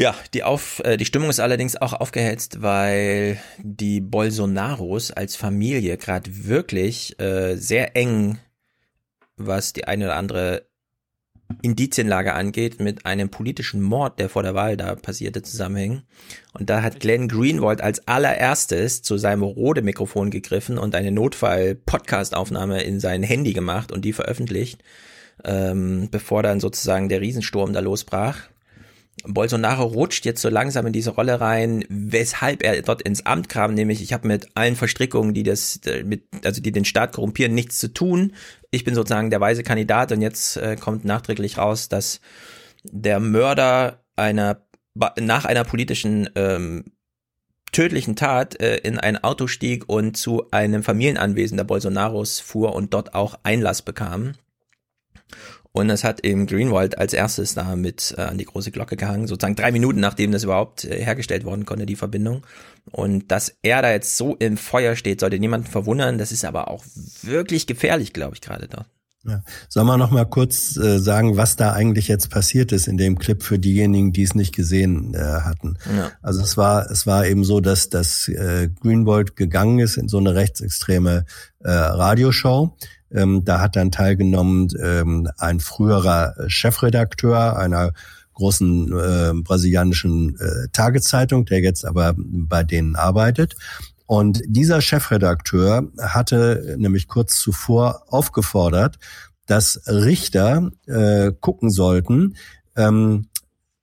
Ja, 0.00 0.14
die, 0.32 0.44
Auf, 0.44 0.80
äh, 0.82 0.96
die 0.96 1.04
Stimmung 1.04 1.28
ist 1.28 1.40
allerdings 1.40 1.76
auch 1.76 1.92
aufgehetzt, 1.92 2.62
weil 2.62 3.38
die 3.58 4.00
Bolsonaros 4.00 5.10
als 5.10 5.36
Familie 5.36 5.98
gerade 5.98 6.46
wirklich 6.46 7.20
äh, 7.20 7.56
sehr 7.56 7.98
eng, 7.98 8.38
was 9.36 9.74
die 9.74 9.84
eine 9.84 10.06
oder 10.06 10.16
andere 10.16 10.66
Indizienlage 11.60 12.32
angeht, 12.32 12.80
mit 12.80 13.04
einem 13.04 13.28
politischen 13.28 13.82
Mord, 13.82 14.18
der 14.18 14.30
vor 14.30 14.42
der 14.42 14.54
Wahl 14.54 14.78
da 14.78 14.94
passierte, 14.94 15.42
zusammenhängen. 15.42 16.04
Und 16.54 16.70
da 16.70 16.80
hat 16.80 17.00
Glenn 17.00 17.28
Greenwald 17.28 17.82
als 17.82 18.08
allererstes 18.08 19.02
zu 19.02 19.18
seinem 19.18 19.42
Rode-Mikrofon 19.42 20.30
gegriffen 20.30 20.78
und 20.78 20.94
eine 20.94 21.10
Notfall-Podcast-Aufnahme 21.10 22.82
in 22.84 23.00
sein 23.00 23.22
Handy 23.22 23.52
gemacht 23.52 23.92
und 23.92 24.06
die 24.06 24.14
veröffentlicht, 24.14 24.82
ähm, 25.44 26.08
bevor 26.10 26.42
dann 26.42 26.58
sozusagen 26.58 27.10
der 27.10 27.20
Riesensturm 27.20 27.74
da 27.74 27.80
losbrach. 27.80 28.49
Bolsonaro 29.24 29.84
rutscht 29.84 30.24
jetzt 30.24 30.40
so 30.40 30.48
langsam 30.48 30.86
in 30.86 30.92
diese 30.92 31.10
Rolle 31.10 31.40
rein, 31.40 31.84
weshalb 31.88 32.62
er 32.62 32.80
dort 32.82 33.02
ins 33.02 33.26
Amt 33.26 33.48
kam, 33.48 33.74
nämlich 33.74 34.02
ich 34.02 34.12
habe 34.12 34.26
mit 34.26 34.48
allen 34.54 34.76
Verstrickungen, 34.76 35.34
die 35.34 35.42
das 35.42 35.80
mit 36.04 36.24
also 36.44 36.62
die 36.62 36.72
den 36.72 36.84
Staat 36.84 37.12
korrumpieren, 37.12 37.54
nichts 37.54 37.78
zu 37.78 37.92
tun. 37.92 38.32
Ich 38.70 38.84
bin 38.84 38.94
sozusagen 38.94 39.30
der 39.30 39.40
weise 39.40 39.62
Kandidat 39.62 40.12
und 40.12 40.22
jetzt 40.22 40.56
äh, 40.56 40.76
kommt 40.76 41.04
nachträglich 41.04 41.58
raus, 41.58 41.88
dass 41.88 42.20
der 42.84 43.20
Mörder 43.20 44.02
einer 44.16 44.66
nach 45.18 45.44
einer 45.44 45.64
politischen 45.64 46.30
ähm, 46.34 46.84
tödlichen 47.72 48.16
Tat 48.16 48.60
äh, 48.60 48.78
in 48.78 48.98
ein 48.98 49.22
Auto 49.22 49.46
stieg 49.46 49.88
und 49.88 50.16
zu 50.16 50.50
einem 50.50 50.82
Familienanwesen 50.82 51.56
der 51.56 51.64
Bolsonaros 51.64 52.40
fuhr 52.40 52.74
und 52.74 52.94
dort 52.94 53.14
auch 53.14 53.38
Einlass 53.42 53.82
bekam. 53.82 54.32
Und 55.72 55.88
es 55.88 56.02
hat 56.02 56.24
eben 56.24 56.46
Greenwald 56.46 56.98
als 56.98 57.12
erstes 57.12 57.54
da 57.54 57.76
mit 57.76 58.14
äh, 58.18 58.22
an 58.22 58.38
die 58.38 58.44
große 58.44 58.72
Glocke 58.72 58.96
gehangen, 58.96 59.28
sozusagen 59.28 59.54
drei 59.54 59.70
Minuten 59.70 60.00
nachdem 60.00 60.32
das 60.32 60.42
überhaupt 60.42 60.84
äh, 60.84 61.02
hergestellt 61.02 61.44
worden 61.44 61.64
konnte, 61.64 61.86
die 61.86 61.96
Verbindung. 61.96 62.44
Und 62.90 63.30
dass 63.30 63.54
er 63.62 63.80
da 63.82 63.90
jetzt 63.92 64.16
so 64.16 64.34
im 64.36 64.56
Feuer 64.56 64.96
steht, 64.96 65.20
sollte 65.20 65.38
niemanden 65.38 65.68
verwundern. 65.68 66.18
Das 66.18 66.32
ist 66.32 66.44
aber 66.44 66.68
auch 66.68 66.84
wirklich 67.22 67.66
gefährlich, 67.66 68.12
glaube 68.12 68.34
ich, 68.34 68.40
gerade 68.40 68.66
dort. 68.66 68.86
Ja. 69.24 69.42
Sollen 69.68 69.86
wir 69.86 69.98
noch 69.98 70.10
mal 70.10 70.24
kurz 70.24 70.78
äh, 70.78 70.98
sagen, 70.98 71.36
was 71.36 71.54
da 71.54 71.72
eigentlich 71.72 72.08
jetzt 72.08 72.30
passiert 72.30 72.72
ist 72.72 72.88
in 72.88 72.96
dem 72.96 73.18
Clip 73.18 73.42
für 73.42 73.58
diejenigen, 73.58 74.12
die 74.12 74.22
es 74.22 74.34
nicht 74.34 74.54
gesehen 74.54 75.12
äh, 75.14 75.18
hatten? 75.18 75.76
Ja. 75.94 76.10
Also 76.22 76.40
es 76.40 76.56
war 76.56 76.90
es 76.90 77.06
war 77.06 77.26
eben 77.26 77.44
so, 77.44 77.60
dass 77.60 77.90
das 77.90 78.28
äh, 78.28 78.70
Greenwald 78.80 79.36
gegangen 79.36 79.78
ist 79.78 79.98
in 79.98 80.08
so 80.08 80.16
eine 80.16 80.34
rechtsextreme 80.34 81.26
äh, 81.62 81.70
Radioshow 81.70 82.74
ähm, 83.12 83.44
da 83.44 83.60
hat 83.60 83.76
dann 83.76 83.90
teilgenommen 83.90 84.68
ähm, 84.82 85.28
ein 85.38 85.60
früherer 85.60 86.34
Chefredakteur 86.46 87.56
einer 87.58 87.92
großen 88.34 88.92
äh, 88.92 89.32
brasilianischen 89.42 90.36
äh, 90.38 90.68
Tagezeitung, 90.72 91.44
der 91.44 91.60
jetzt 91.60 91.84
aber 91.84 92.14
bei 92.16 92.62
denen 92.62 92.96
arbeitet. 92.96 93.56
Und 94.06 94.42
dieser 94.46 94.80
Chefredakteur 94.80 95.88
hatte 96.00 96.74
nämlich 96.78 97.06
kurz 97.06 97.38
zuvor 97.38 98.04
aufgefordert, 98.08 98.98
dass 99.46 99.82
Richter 99.86 100.70
äh, 100.86 101.32
gucken 101.40 101.70
sollten, 101.70 102.34
ähm, 102.76 103.28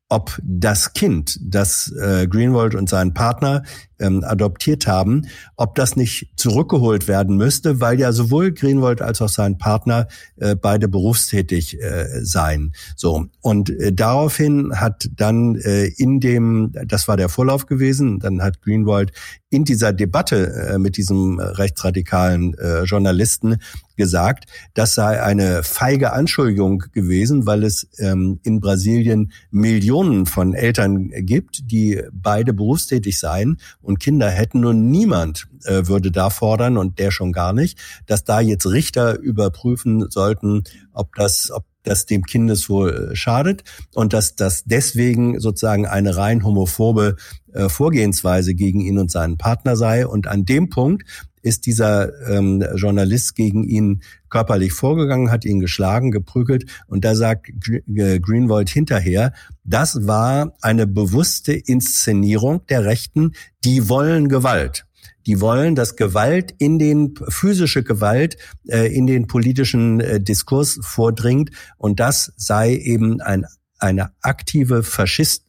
ob 0.10 0.40
das 0.42 0.94
Kind, 0.94 1.38
das 1.42 1.92
äh, 1.92 2.28
Greenwald 2.28 2.76
und 2.76 2.88
sein 2.88 3.14
Partner 3.14 3.64
ähm, 4.00 4.24
adoptiert 4.24 4.88
haben, 4.88 5.28
ob 5.58 5.76
das 5.76 5.98
nicht 5.98 6.32
zurückgeholt 6.38 7.08
werden 7.08 7.36
müsste, 7.36 7.82
weil 7.82 8.00
ja 8.00 8.14
sowohl 8.14 8.54
Greenwald 8.54 9.02
als 9.02 9.22
auch 9.22 9.30
sein 9.30 9.58
Partner 9.58 10.08
äh, 10.38 10.56
beide 10.56 10.88
berufstätig 10.88 11.82
äh, 11.82 12.06
seien. 12.24 12.74
So 12.96 13.26
und 13.42 13.70
äh, 13.70 13.92
daraufhin 13.92 14.80
hat 14.80 15.10
dann 15.14 15.56
äh, 15.56 15.88
in 15.98 16.22
dem, 16.22 16.72
das 16.86 17.08
war 17.10 17.18
der 17.18 17.30
Vorlauf 17.30 17.66
gewesen, 17.66 18.20
dann 18.20 18.42
hat 18.42 18.62
Greenwald 18.62 19.12
in 19.50 19.66
dieser 19.66 19.92
Debatte 19.92 20.70
äh, 20.72 20.78
mit 20.78 20.96
diesem 20.96 21.40
rechtsradikalen 21.40 22.54
äh, 22.54 22.84
Journalisten 22.84 23.58
gesagt, 23.98 24.46
das 24.74 24.96
sei 24.96 25.22
eine 25.22 25.64
feige 25.64 26.14
Anschuldigung 26.14 26.84
gewesen, 26.94 27.46
weil 27.46 27.64
es 27.64 27.88
ähm, 28.00 28.40
in 28.44 28.62
Brasilien 28.62 29.34
Millionen 29.52 30.26
von 30.26 30.54
Eltern 30.54 31.10
gibt, 31.10 31.70
die 31.72 32.02
beide 32.14 32.54
berufstätig 32.54 33.20
seien 33.20 33.58
und 33.82 34.00
Kinder 34.00 34.30
hätten. 34.30 34.64
Und 34.64 34.90
niemand 34.90 35.48
äh, 35.66 35.88
würde 35.88 36.12
da 36.12 36.30
fordern, 36.30 36.78
und 36.78 37.00
der 37.00 37.12
schon 37.12 37.34
gar 37.34 37.54
nicht, 37.54 37.80
dass 38.06 38.24
da 38.24 38.40
jetzt 38.40 38.68
Richter 38.68 39.20
überprüfen 39.20 40.10
sollten, 40.10 40.64
ob 40.94 41.16
das, 41.16 41.52
ob 41.52 41.66
das 41.88 42.06
dem 42.06 42.24
Kindeswohl 42.24 43.12
äh, 43.12 43.16
schadet 43.16 43.64
und 43.96 44.14
dass 44.14 44.36
das 44.36 44.64
deswegen 44.66 45.40
sozusagen 45.40 45.86
eine 45.88 46.16
rein 46.16 46.44
homophobe 46.44 47.16
äh, 47.54 47.70
Vorgehensweise 47.70 48.54
gegen 48.54 48.82
ihn 48.82 49.00
und 49.00 49.10
seinen 49.10 49.38
Partner 49.38 49.76
sei. 49.76 50.06
Und 50.06 50.28
an 50.28 50.46
dem 50.46 50.70
Punkt 50.70 51.04
ist 51.48 51.66
dieser 51.66 52.12
ähm, 52.30 52.64
Journalist 52.76 53.36
gegen 53.36 53.64
ihn 53.64 54.02
körperlich 54.30 54.74
vorgegangen, 54.74 55.32
hat 55.32 55.46
ihn 55.46 55.60
geschlagen, 55.60 56.12
geprügelt 56.12 56.66
und 56.88 57.06
da 57.06 57.16
sagt 57.16 57.50
äh, 57.70 58.20
Greenwald 58.20 58.70
hinterher, 58.70 59.34
das 59.64 60.06
war 60.06 60.54
eine 60.62 60.86
bewusste 60.86 61.54
Inszenierung 61.54 62.66
der 62.68 62.86
Rechten, 62.86 63.32
die 63.64 63.90
wollen 63.90 64.30
Gewalt. 64.30 64.86
Die 65.26 65.42
wollen, 65.42 65.76
dass 65.76 65.98
Gewalt 65.98 66.54
in 66.58 66.80
den 66.80 67.16
physische 67.28 67.84
Gewalt 67.84 68.38
äh, 68.68 68.94
in 68.94 69.08
den 69.08 69.28
politischen 69.28 70.00
äh, 70.00 70.22
Diskurs 70.22 70.80
vordringt 70.82 71.52
und 71.78 72.00
das 72.00 72.34
sei 72.38 72.76
eben 72.76 73.22
ein 73.22 73.46
eine 73.80 74.12
aktive 74.22 74.84
Faschist, 74.84 75.44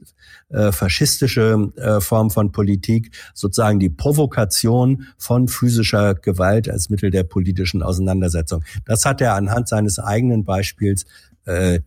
äh, 0.51 0.73
faschistische 0.73 1.71
äh, 1.77 2.01
Form 2.01 2.31
von 2.31 2.53
Politik, 2.53 3.15
sozusagen 3.35 3.79
die 3.79 3.91
Provokation 3.91 5.07
von 5.19 5.49
physischer 5.49 6.15
Gewalt 6.15 6.69
als 6.69 6.89
Mittel 6.89 7.11
der 7.11 7.25
politischen 7.25 7.83
Auseinandersetzung. 7.83 8.65
Das 8.87 9.05
hat 9.05 9.21
er 9.21 9.35
anhand 9.35 9.69
seines 9.69 9.99
eigenen 9.99 10.45
Beispiels 10.45 11.05
äh, 11.45 11.81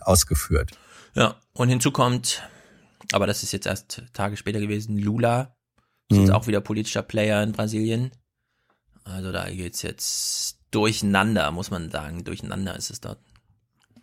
ausgeführt. 0.00 0.72
Ja, 1.14 1.36
und 1.52 1.68
hinzu 1.68 1.90
kommt, 1.90 2.42
aber 3.12 3.26
das 3.26 3.42
ist 3.42 3.52
jetzt 3.52 3.66
erst 3.66 4.02
Tage 4.12 4.36
später 4.36 4.60
gewesen, 4.60 4.98
Lula, 4.98 5.54
ist 6.08 6.16
mhm. 6.16 6.24
jetzt 6.24 6.32
auch 6.32 6.46
wieder 6.46 6.60
politischer 6.60 7.02
Player 7.02 7.42
in 7.42 7.52
Brasilien. 7.52 8.10
Also 9.04 9.32
da 9.32 9.48
geht's 9.48 9.82
jetzt 9.82 10.58
durcheinander, 10.70 11.50
muss 11.50 11.70
man 11.70 11.90
sagen. 11.90 12.24
Durcheinander 12.24 12.76
ist 12.76 12.90
es 12.90 13.00
dort. 13.00 13.18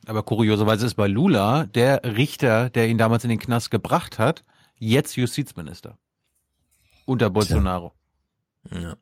Aber 0.06 0.24
kurioserweise 0.24 0.86
ist 0.86 0.96
bei 0.96 1.08
Lula 1.08 1.66
der 1.66 2.04
Richter, 2.04 2.70
der 2.70 2.88
ihn 2.88 2.98
damals 2.98 3.24
in 3.24 3.30
den 3.30 3.40
Knast 3.40 3.72
gebracht 3.72 4.20
hat, 4.20 4.44
jetzt 4.78 5.16
Justizminister. 5.16 5.98
Unter 7.06 7.30
Bolsonaro. 7.30 7.94
Ja. 8.72 8.96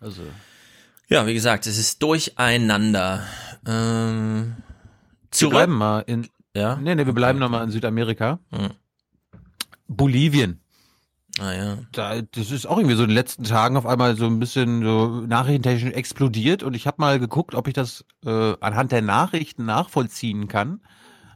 Also. 0.00 0.22
Ja, 1.08 1.26
wie 1.26 1.34
gesagt, 1.34 1.66
es 1.66 1.78
ist 1.78 2.02
durcheinander. 2.02 3.24
Ähm, 3.66 4.56
zurück. 5.30 5.52
Wir 5.52 5.58
bleiben 5.58 5.74
mal 5.74 6.00
in. 6.00 6.28
Ja? 6.54 6.76
Nee, 6.76 6.94
nee, 6.94 7.06
wir 7.06 7.12
bleiben 7.12 7.38
okay. 7.38 7.44
nochmal 7.44 7.64
in 7.64 7.70
Südamerika. 7.70 8.38
Hm. 8.50 8.70
Bolivien. 9.88 10.61
Ah 11.38 11.52
ja. 11.52 11.78
Da, 11.92 12.20
das 12.20 12.50
ist 12.50 12.66
auch 12.66 12.76
irgendwie 12.76 12.96
so 12.96 13.04
in 13.04 13.08
den 13.08 13.14
letzten 13.14 13.44
Tagen 13.44 13.76
auf 13.76 13.86
einmal 13.86 14.16
so 14.16 14.26
ein 14.26 14.38
bisschen 14.38 14.82
so 14.82 15.22
nachrichtentechnisch 15.26 15.94
explodiert 15.94 16.62
und 16.62 16.74
ich 16.74 16.86
habe 16.86 16.96
mal 17.00 17.18
geguckt, 17.18 17.54
ob 17.54 17.68
ich 17.68 17.74
das 17.74 18.04
äh, 18.24 18.54
anhand 18.60 18.92
der 18.92 19.02
Nachrichten 19.02 19.64
nachvollziehen 19.64 20.48
kann. 20.48 20.80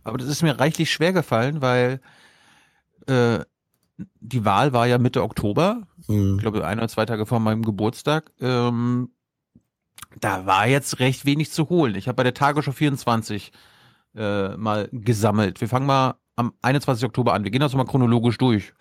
Aber 0.05 0.19
das 0.19 0.29
ist 0.29 0.43
mir 0.43 0.61
reichlich 0.61 0.91
schwer 0.93 1.13
gefallen, 1.13 1.63
weil 1.63 2.01
äh, 3.07 3.41
die 4.21 4.45
Wahl 4.45 4.73
war 4.75 4.87
ja 4.87 4.99
Mitte 4.99 5.23
Oktober, 5.23 5.83
mhm. 6.07 6.35
ich 6.37 6.43
glaube 6.43 6.67
ein 6.67 6.79
oder 6.79 6.89
zwei 6.89 7.07
Tage 7.07 7.25
vor 7.25 7.41
meinem 7.41 7.63
Geburtstag. 7.63 8.31
Ähm, 8.41 9.11
da 10.21 10.47
war 10.47 10.67
jetzt 10.67 10.99
recht 11.01 11.25
wenig 11.25 11.51
zu 11.51 11.69
holen. 11.71 11.95
Ich 11.95 12.07
habe 12.07 12.17
bei 12.17 12.23
der 12.23 12.35
Tagesschau 12.35 12.73
24 12.73 13.53
äh, 14.15 14.57
mal 14.57 14.89
gesammelt. 14.93 15.61
Wir 15.61 15.69
fangen 15.69 15.87
mal 15.87 16.17
am 16.37 16.53
21. 16.63 17.07
Oktober 17.07 17.33
an. 17.33 17.45
Wir 17.45 17.51
gehen 17.51 17.61
das 17.61 17.75
mal 17.75 17.85
chronologisch 17.85 18.39
durch. 18.39 18.75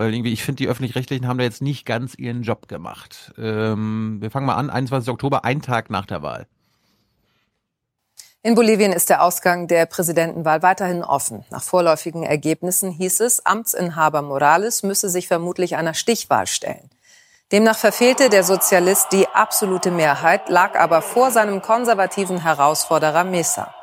Weil 0.00 0.14
irgendwie, 0.14 0.32
ich 0.32 0.42
finde, 0.42 0.62
die 0.62 0.68
Öffentlich-Rechtlichen 0.68 1.28
haben 1.28 1.36
da 1.36 1.44
jetzt 1.44 1.60
nicht 1.60 1.84
ganz 1.84 2.14
ihren 2.14 2.40
Job 2.42 2.68
gemacht. 2.68 3.34
Ähm, 3.36 4.16
wir 4.22 4.30
fangen 4.30 4.46
mal 4.46 4.54
an, 4.54 4.70
21. 4.70 5.12
Oktober, 5.12 5.44
ein 5.44 5.60
Tag 5.60 5.90
nach 5.90 6.06
der 6.06 6.22
Wahl. 6.22 6.46
In 8.42 8.54
Bolivien 8.54 8.92
ist 8.92 9.10
der 9.10 9.22
Ausgang 9.22 9.68
der 9.68 9.84
Präsidentenwahl 9.84 10.62
weiterhin 10.62 11.04
offen. 11.04 11.44
Nach 11.50 11.62
vorläufigen 11.62 12.22
Ergebnissen 12.22 12.92
hieß 12.92 13.20
es, 13.20 13.44
Amtsinhaber 13.44 14.22
Morales 14.22 14.82
müsse 14.82 15.10
sich 15.10 15.28
vermutlich 15.28 15.76
einer 15.76 15.92
Stichwahl 15.92 16.46
stellen. 16.46 16.88
Demnach 17.52 17.76
verfehlte 17.76 18.30
der 18.30 18.42
Sozialist 18.42 19.08
die 19.12 19.28
absolute 19.28 19.90
Mehrheit, 19.90 20.48
lag 20.48 20.78
aber 20.78 21.02
vor 21.02 21.30
seinem 21.30 21.60
konservativen 21.60 22.42
Herausforderer 22.42 23.24
Mesa. 23.24 23.74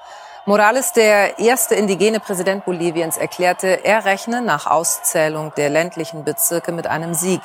Morales, 0.47 0.93
der 0.93 1.39
erste 1.39 1.75
indigene 1.75 2.21
Präsident 2.21 2.63
Boliviens, 2.63 3.17
erklärte, 3.17 3.83
er 3.83 4.05
rechne 4.05 4.41
nach 4.41 4.65
Auszählung 4.65 5.51
der 5.57 5.69
ländlichen 5.69 6.23
Bezirke 6.23 6.71
mit 6.71 6.87
einem 6.87 7.13
Sieg. 7.13 7.41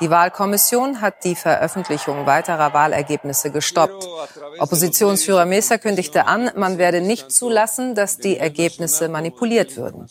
Die 0.00 0.08
Wahlkommission 0.08 1.02
hat 1.02 1.24
die 1.24 1.34
Veröffentlichung 1.34 2.24
weiterer 2.24 2.72
Wahlergebnisse 2.72 3.52
gestoppt. 3.52 4.08
Oppositionsführer 4.60 5.44
Mesa 5.44 5.76
kündigte 5.76 6.26
an, 6.26 6.50
man 6.56 6.78
werde 6.78 7.02
nicht 7.02 7.30
zulassen, 7.30 7.94
dass 7.94 8.16
die 8.16 8.38
Ergebnisse 8.38 9.10
manipuliert 9.10 9.76
würden. 9.76 10.08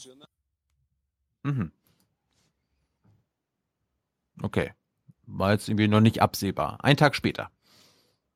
Mhm. 1.42 1.72
Okay. 4.44 4.74
War 5.26 5.54
jetzt 5.54 5.68
irgendwie 5.68 5.88
noch 5.88 6.02
nicht 6.02 6.22
absehbar. 6.22 6.78
Ein 6.84 6.98
Tag 6.98 7.16
später. 7.16 7.50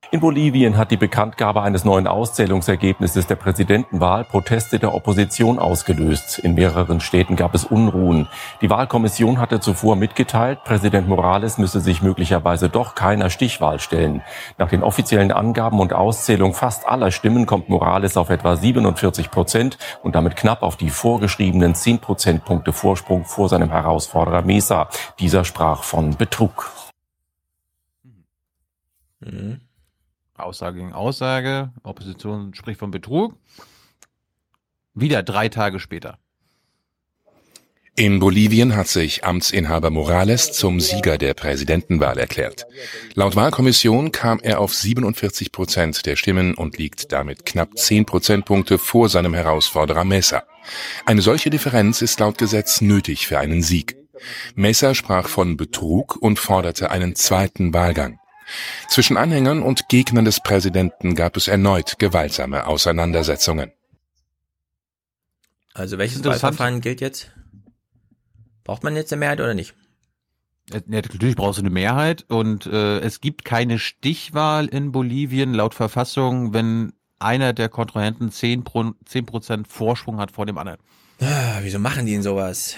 In 0.10 0.20
Bolivien 0.20 0.78
hat 0.78 0.92
die 0.92 0.98
Bekanntgabe 0.98 1.62
eines 1.62 1.86
neuen 1.86 2.06
Auszählungsergebnisses 2.06 3.28
der 3.28 3.38
Präsidentenwahl 3.38 4.26
Proteste 4.26 4.78
der 4.78 4.94
Opposition 4.94 5.58
ausgelöst. 5.58 6.40
In 6.40 6.54
mehreren 6.54 7.00
Städten 7.00 7.38
gab 7.38 7.56
es 7.56 7.64
Unruhen. 7.64 8.28
Die 8.62 8.70
Wahlkommission 8.70 9.40
hatte 9.40 9.62
zuvor 9.62 9.96
mitgeteilt, 9.96 10.66
Präsident 10.66 11.08
Morales 11.08 11.58
müsse 11.58 11.80
sich 11.80 12.02
möglicherweise 12.02 12.68
doch 12.68 12.94
keiner 12.94 13.30
Stichwahl 13.30 13.80
stellen. 13.80 14.22
Nach 14.58 14.68
den 14.68 14.84
offiziellen 14.84 15.32
Angaben 15.32 15.80
und 15.80 15.94
Auszählung 15.94 16.54
fast 16.54 16.86
aller 16.90 17.12
Stimmen 17.12 17.46
kommt 17.46 17.70
Morales 17.70 18.18
auf 18.18 18.30
etwa 18.30 18.58
47 18.58 19.32
Prozent 19.32 19.78
und 20.04 20.16
damit 20.16 20.36
knapp 20.36 20.62
auf 20.62 20.76
die 20.76 20.90
vorgeschriebenen 20.90 21.74
10 21.74 22.00
Prozentpunkte 22.00 22.74
Vorsprung 22.74 23.24
vor 23.24 23.48
seinem 23.48 23.70
Herausforderer 23.70 24.42
Mesa. 24.42 24.90
Dieser 25.20 25.46
sprach 25.46 25.84
von 25.84 26.18
Betrug. 26.18 26.70
Mhm. 29.22 29.62
Aussage 30.44 30.80
gegen 30.80 30.94
Aussage. 30.94 31.72
Opposition 31.84 32.54
spricht 32.54 32.80
von 32.80 32.92
Betrug. 32.92 33.36
Wieder 34.94 35.24
drei 35.24 35.50
Tage 35.50 35.80
später. 35.80 36.18
In 37.98 38.20
Bolivien 38.20 38.76
hat 38.76 38.88
sich 38.88 39.26
Amtsinhaber 39.26 39.90
Morales 39.90 40.54
zum 40.54 40.80
Sieger 40.80 41.18
der 41.18 41.34
Präsidentenwahl 41.34 42.18
erklärt. 42.18 42.66
Laut 43.16 43.36
Wahlkommission 43.36 44.14
kam 44.14 44.40
er 44.40 44.62
auf 44.62 44.74
47 44.74 45.52
Prozent 45.52 46.06
der 46.06 46.16
Stimmen 46.16 46.56
und 46.56 46.78
liegt 46.78 47.12
damit 47.12 47.46
knapp 47.46 47.78
10 47.78 48.06
Prozentpunkte 48.06 48.78
vor 48.78 49.10
seinem 49.10 49.34
Herausforderer 49.34 50.06
Mesa. 50.06 50.44
Eine 51.06 51.22
solche 51.22 51.50
Differenz 51.50 52.02
ist 52.02 52.20
laut 52.22 52.38
Gesetz 52.38 52.80
nötig 52.80 53.28
für 53.28 53.40
einen 53.40 53.62
Sieg. 53.62 53.98
Mesa 54.56 54.96
sprach 54.96 55.28
von 55.28 55.58
Betrug 55.58 56.16
und 56.16 56.40
forderte 56.40 56.92
einen 56.92 57.16
zweiten 57.16 57.74
Wahlgang. 57.74 58.21
Zwischen 58.90 59.18
Anhängern 59.18 59.62
und 59.64 59.90
Gegnern 59.90 60.26
des 60.26 60.40
Präsidenten 60.42 61.16
gab 61.16 61.38
es 61.38 61.48
erneut 61.48 62.00
gewaltsame 62.00 62.68
Auseinandersetzungen. 62.68 63.72
Also 65.74 65.98
welches 65.98 66.24
Wahlverfahren 66.24 66.82
gilt 66.82 67.02
jetzt? 67.02 67.32
Braucht 68.64 68.84
man 68.84 68.96
jetzt 68.96 69.12
eine 69.12 69.22
Mehrheit 69.22 69.40
oder 69.40 69.54
nicht? 69.54 69.74
Ja, 70.72 70.80
natürlich 70.86 71.36
brauchst 71.36 71.60
du 71.60 71.64
eine 71.64 71.70
Mehrheit 71.70 72.26
und 72.28 72.66
äh, 72.66 73.00
es 73.00 73.22
gibt 73.22 73.46
keine 73.46 73.80
Stichwahl 73.80 74.68
in 74.68 74.92
Bolivien 74.92 75.54
laut 75.54 75.74
Verfassung, 75.74 76.54
wenn 76.54 76.94
einer 77.20 77.54
der 77.54 77.70
Kontrahenten 77.70 78.30
10%, 78.30 78.64
Pro, 78.64 79.40
10 79.40 79.66
Vorsprung 79.66 80.20
hat 80.20 80.32
vor 80.32 80.46
dem 80.46 80.58
anderen. 80.58 80.80
Ah, 81.20 81.60
wieso 81.62 81.80
machen 81.80 82.06
die 82.06 82.14
denn 82.14 82.24
sowas? 82.24 82.76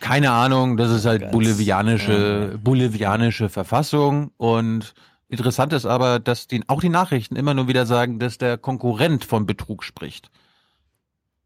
Keine 0.00 0.30
Ahnung, 0.30 0.76
das 0.76 0.90
ist 0.90 1.06
halt 1.06 1.22
Ganz, 1.22 1.32
bolivianische, 1.32 2.50
ja. 2.52 2.58
bolivianische 2.58 3.48
Verfassung 3.48 4.30
und 4.36 4.94
interessant 5.28 5.72
ist 5.72 5.86
aber, 5.86 6.18
dass 6.18 6.46
die, 6.46 6.62
auch 6.68 6.80
die 6.80 6.88
Nachrichten 6.88 7.36
immer 7.36 7.54
nur 7.54 7.68
wieder 7.68 7.86
sagen, 7.86 8.18
dass 8.18 8.38
der 8.38 8.58
Konkurrent 8.58 9.24
von 9.24 9.46
Betrug 9.46 9.84
spricht. 9.84 10.30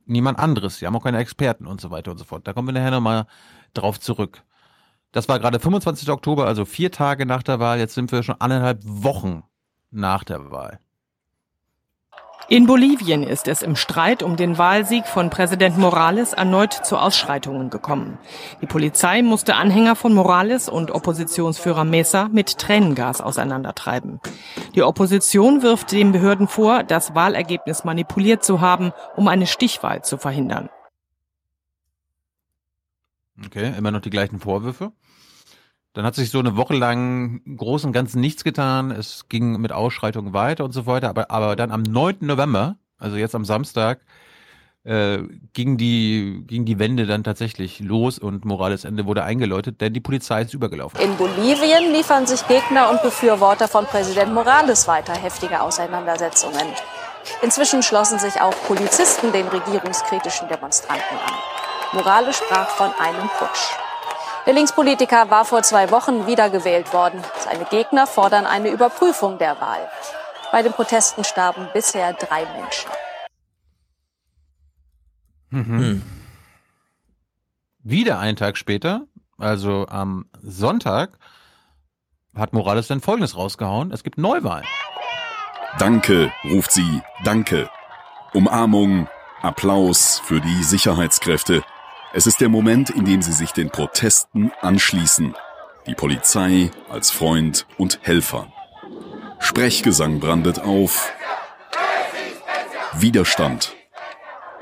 Niemand 0.05 0.39
anderes. 0.39 0.79
Sie 0.79 0.87
haben 0.87 0.97
auch 0.97 1.05
keine 1.05 1.19
Experten 1.19 1.67
und 1.67 1.81
so 1.81 1.91
weiter 1.91 2.11
und 2.11 2.19
so 2.19 2.25
fort. 2.25 2.47
Da 2.47 2.53
kommen 2.53 2.69
wir 2.69 2.73
nachher 2.73 2.91
nochmal 2.91 3.27
drauf 3.75 4.01
zurück. 4.01 4.43
Das 5.13 5.29
war 5.29 5.39
gerade 5.39 5.61
25. 5.61 6.09
Oktober, 6.11 6.47
also 6.47 6.65
vier 6.65 6.91
Tage 6.91 7.27
nach 7.27 7.43
der 7.43 7.61
Wahl. 7.61 7.79
Jetzt 7.79 7.95
sind 7.95 8.11
wir 8.11 8.23
schon 8.23 8.41
anderthalb 8.41 8.81
Wochen 8.85 9.45
nach 9.91 10.25
der 10.25 10.51
Wahl. 10.51 10.81
In 12.49 12.67
Bolivien 12.67 13.23
ist 13.23 13.47
es 13.47 13.63
im 13.63 13.77
Streit 13.77 14.23
um 14.23 14.37
den 14.37 14.59
Wahlsieg 14.59 15.07
von 15.07 15.31
Präsident 15.31 15.79
Morales 15.79 16.33
erneut 16.33 16.73
zu 16.73 16.97
Ausschreitungen 16.97 17.71
gekommen. 17.71 18.19
Die 18.61 18.67
Polizei 18.67 19.23
musste 19.23 19.55
Anhänger 19.55 19.95
von 19.95 20.15
Morales 20.15 20.69
und 20.69 20.91
Oppositionsführer 20.91 21.85
Mesa 21.85 22.29
mit 22.33 22.59
Tränengas 22.59 23.21
auseinandertreiben. 23.21 24.21
Die 24.75 24.83
Opposition 24.83 25.63
wirft 25.63 25.93
den 25.93 26.13
Behörden 26.13 26.49
vor, 26.49 26.83
das 26.83 27.15
Wahlergebnis 27.15 27.85
manipuliert 27.85 28.43
zu 28.43 28.61
haben, 28.61 28.93
um 29.15 29.29
eine 29.29 29.47
Stichwahl 29.47 30.03
zu 30.03 30.19
verhindern. 30.19 30.69
Okay, 33.47 33.73
immer 33.79 33.91
noch 33.91 34.01
die 34.01 34.11
gleichen 34.11 34.41
Vorwürfe. 34.41 34.93
Dann 35.93 36.05
hat 36.05 36.15
sich 36.15 36.31
so 36.31 36.39
eine 36.39 36.57
Woche 36.57 36.75
lang 36.75 37.41
im 37.45 37.57
Großen 37.57 37.89
und 37.89 37.93
Ganzen 37.93 38.21
nichts 38.21 38.45
getan. 38.45 38.91
Es 38.93 39.29
ging 39.29 39.61
mit 39.61 39.73
Ausschreitungen 39.73 40.33
weiter 40.33 40.65
und 40.65 40.73
so 40.73 40.87
weiter. 40.87 41.09
Aber, 41.09 41.31
aber 41.31 41.57
dann 41.57 41.73
am 41.73 41.83
9. 41.83 42.19
November, 42.21 42.77
also 42.99 43.17
jetzt 43.17 43.35
am 43.35 43.45
Samstag, 43.45 44.01
äh, 44.85 45.19
ging 45.53 45.77
die 45.77 46.45
ging 46.47 46.65
die 46.65 46.79
Wende 46.79 47.07
dann 47.07 47.25
tatsächlich 47.25 47.81
los 47.81 48.19
und 48.19 48.45
Morales 48.45 48.85
Ende 48.85 49.05
wurde 49.05 49.25
eingeläutet, 49.25 49.81
denn 49.81 49.93
die 49.93 50.01
Polizei 50.01 50.43
ist 50.43 50.55
übergelaufen. 50.55 50.99
In 51.01 51.17
Bolivien 51.17 51.93
liefern 51.93 52.27
sich 52.27 52.47
Gegner 52.49 52.89
und 52.91 53.03
Befürworter 53.03 53.69
von 53.69 53.85
Präsident 53.85 54.33
Morales 54.33 54.89
weiter 54.89 55.13
heftige 55.13 55.61
Auseinandersetzungen. 55.61 56.67
Inzwischen 57.43 57.83
schlossen 57.83 58.19
sich 58.19 58.41
auch 58.41 58.55
Polizisten 58.67 59.33
den 59.33 59.49
regierungskritischen 59.49 60.49
Demonstranten 60.49 61.19
an. 61.27 61.35
Morales 61.93 62.39
sprach 62.39 62.69
von 62.69 62.91
einem 62.99 63.29
Putsch. 63.39 63.90
Der 64.47 64.55
Linkspolitiker 64.55 65.31
war 65.31 65.45
vor 65.45 65.63
zwei 65.63 65.91
Wochen 65.91 66.27
wiedergewählt 66.27 66.93
worden. 66.93 67.23
Seine 67.39 67.65
Gegner 67.67 68.07
fordern 68.07 68.47
eine 68.47 68.71
Überprüfung 68.71 69.39
der 69.39 69.61
Wahl. 69.61 69.89
Bei 70.51 70.63
den 70.63 70.73
Protesten 70.73 71.25
starben 71.25 71.69
bisher 71.73 72.13
drei 72.15 72.47
Menschen. 72.47 72.91
Mhm. 75.51 76.03
Wieder 77.83 78.19
einen 78.19 78.37
Tag 78.37 78.57
später, 78.57 79.03
also 79.39 79.87
am 79.89 80.27
Sonntag, 80.43 81.19
hat 82.37 82.53
Morales 82.53 82.89
dann 82.89 83.01
Folgendes 83.01 83.37
rausgehauen. 83.37 83.93
Es 83.93 84.03
gibt 84.03 84.19
Neuwahlen. 84.19 84.67
Danke, 85.79 86.33
ruft 86.45 86.73
sie, 86.73 87.03
danke. 87.25 87.69
Umarmung, 88.33 89.09
Applaus 89.43 90.21
für 90.25 90.41
die 90.41 90.63
Sicherheitskräfte. 90.63 91.63
Es 92.13 92.27
ist 92.27 92.41
der 92.41 92.49
Moment, 92.49 92.91
in 92.91 93.05
dem 93.05 93.23
sie 93.23 93.33
sich 93.33 93.53
den 93.53 93.71
Protesten 93.71 94.51
anschließen. 94.61 95.35
Die 95.87 95.95
Polizei 95.95 96.71
als 96.89 97.13
Freund 97.13 97.67
und 97.79 98.01
Helfer. 98.03 98.53
Sprechgesang 99.39 100.19
brandet 100.19 100.59
auf. 100.59 101.13
Widerstand. 102.95 103.77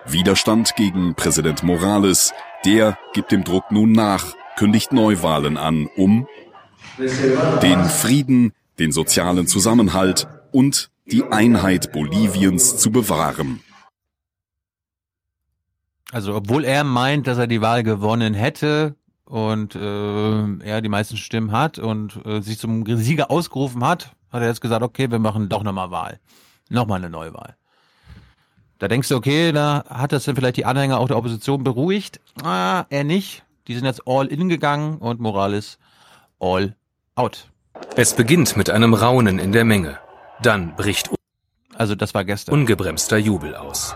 Widerstand 0.05 0.77
gegen 0.77 1.15
Präsident 1.15 1.63
Morales. 1.63 2.35
Der 2.67 2.99
gibt 3.15 3.33
dem 3.33 3.45
Druck 3.45 3.71
nun 3.71 3.93
nach, 3.93 4.35
kündigt 4.57 4.93
Neuwahlen 4.93 5.57
an, 5.57 5.89
um 5.97 6.29
den 6.99 7.85
Frieden, 7.87 8.53
den 8.79 8.93
sozialen 8.93 9.47
Zusammenhalt 9.47 10.29
und 10.53 10.91
die 11.07 11.25
Einheit 11.25 11.93
Boliviens 11.93 12.77
zu 12.77 12.91
bewahren. 12.91 13.61
Also 16.13 16.35
obwohl 16.35 16.65
er 16.65 16.85
meint, 16.85 17.27
dass 17.27 17.39
er 17.39 17.47
die 17.47 17.61
Wahl 17.61 17.83
gewonnen 17.83 18.35
hätte 18.35 18.97
und 19.25 19.75
äh, 19.75 20.65
er 20.65 20.81
die 20.81 20.89
meisten 20.89 21.17
Stimmen 21.17 21.53
hat 21.53 21.79
und 21.79 22.25
äh, 22.25 22.41
sich 22.41 22.59
zum 22.59 22.85
Sieger 22.97 23.31
ausgerufen 23.31 23.85
hat, 23.85 24.13
hat 24.33 24.43
er 24.43 24.49
jetzt 24.49 24.61
gesagt, 24.61 24.83
okay, 24.83 25.11
wir 25.11 25.19
machen 25.19 25.49
doch 25.49 25.63
nochmal 25.63 25.91
Wahl. 25.91 26.19
Nochmal 26.71 26.99
eine 26.99 27.11
Neuwahl. 27.11 27.57
Da 28.79 28.89
denkst 28.89 29.09
du, 29.09 29.17
okay, 29.17 29.53
da 29.53 29.85
hat 29.89 30.13
das 30.13 30.25
dann 30.25 30.37
vielleicht 30.37 30.57
die 30.57 30.65
Anhänger 30.65 30.99
auch 30.99 31.09
der 31.09 31.17
Opposition 31.17 31.65
beruhigt. 31.65 32.21
Ah, 32.43 32.87
er 32.91 33.05
nicht. 33.05 33.45
Die 33.67 33.75
sind 33.75 33.85
jetzt 33.85 34.03
all 34.07 34.27
in 34.29 34.49
gegangen 34.49 34.99
und 34.99 35.21
Morales 35.21 35.79
all 36.39 36.77
out. 37.17 37.51
Es 37.97 38.15
beginnt 38.15 38.57
mit 38.57 38.71
einem 38.71 38.95
Raunen 38.95 39.39
in 39.39 39.53
der 39.53 39.65
Menge. 39.65 39.99
Dann 40.41 40.75
bricht 40.77 41.11
also 41.79 41.95
das 41.95 42.13
war 42.13 42.25
gestern 42.25 42.55
ungebremster 42.55 43.19
Jubel 43.19 43.55
aus. 43.55 43.95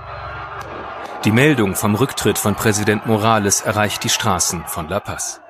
Die 1.24 1.30
Meldung 1.30 1.76
vom 1.76 1.94
Rücktritt 1.94 2.36
von 2.36 2.56
Präsident 2.56 3.06
Morales 3.06 3.60
erreicht 3.60 4.02
die 4.02 4.08
Straßen 4.08 4.64
von 4.66 4.88
La 4.88 4.98
Paz. 4.98 5.40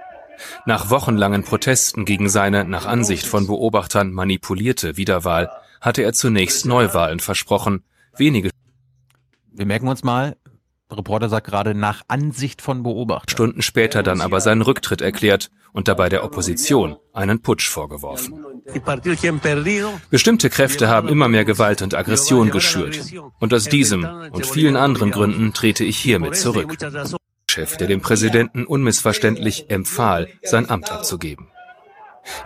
Nach 0.67 0.91
wochenlangen 0.91 1.45
Protesten 1.45 2.05
gegen 2.05 2.29
seine, 2.29 2.67
nach 2.67 2.85
Ansicht 2.85 3.27
von 3.27 3.47
Beobachtern, 3.47 4.13
manipulierte 4.13 4.99
Wiederwahl 4.99 5.51
hatte 5.81 6.03
er 6.03 6.13
zunächst 6.13 6.67
Neuwahlen 6.67 7.21
versprochen. 7.21 7.85
Wenige 8.15 8.51
Wir 9.51 9.65
merken 9.65 9.89
uns 9.89 10.03
mal, 10.03 10.37
Reporter 10.97 11.29
sagt 11.29 11.47
gerade 11.47 11.75
nach 11.75 12.03
Ansicht 12.09 12.63
von 12.63 12.83
Beobachtern. 12.83 13.31
Stunden 13.31 13.63
später 13.63 14.03
dann 14.03 14.21
aber 14.21 14.41
seinen 14.41 14.63
Rücktritt 14.63 15.01
erklärt 15.01 15.51
und 15.73 15.89
dabei 15.89 16.09
der 16.09 16.25
Opposition 16.25 16.97
einen 17.13 17.41
Putsch 17.43 17.69
vorgeworfen. 17.69 18.45
Bestimmte 20.11 20.51
Kräfte 20.51 20.89
haben 20.89 21.09
immer 21.09 21.29
mehr 21.29 21.45
Gewalt 21.45 21.83
und 21.83 21.95
Aggression 21.95 22.51
geschürt. 22.51 23.01
Und 23.41 23.55
aus 23.55 23.65
diesem 23.65 24.05
und 24.31 24.47
vielen 24.47 24.77
anderen 24.77 25.11
Gründen 25.11 25.53
trete 25.53 25.85
ich 25.85 25.99
hiermit 25.99 26.37
zurück. 26.37 26.77
Chef, 27.51 27.77
der 27.77 27.87
dem 27.87 28.01
Präsidenten 28.01 28.65
unmissverständlich 28.65 29.69
empfahl, 29.69 30.29
sein 30.43 30.71
Amt 30.71 30.91
abzugeben. 30.91 31.49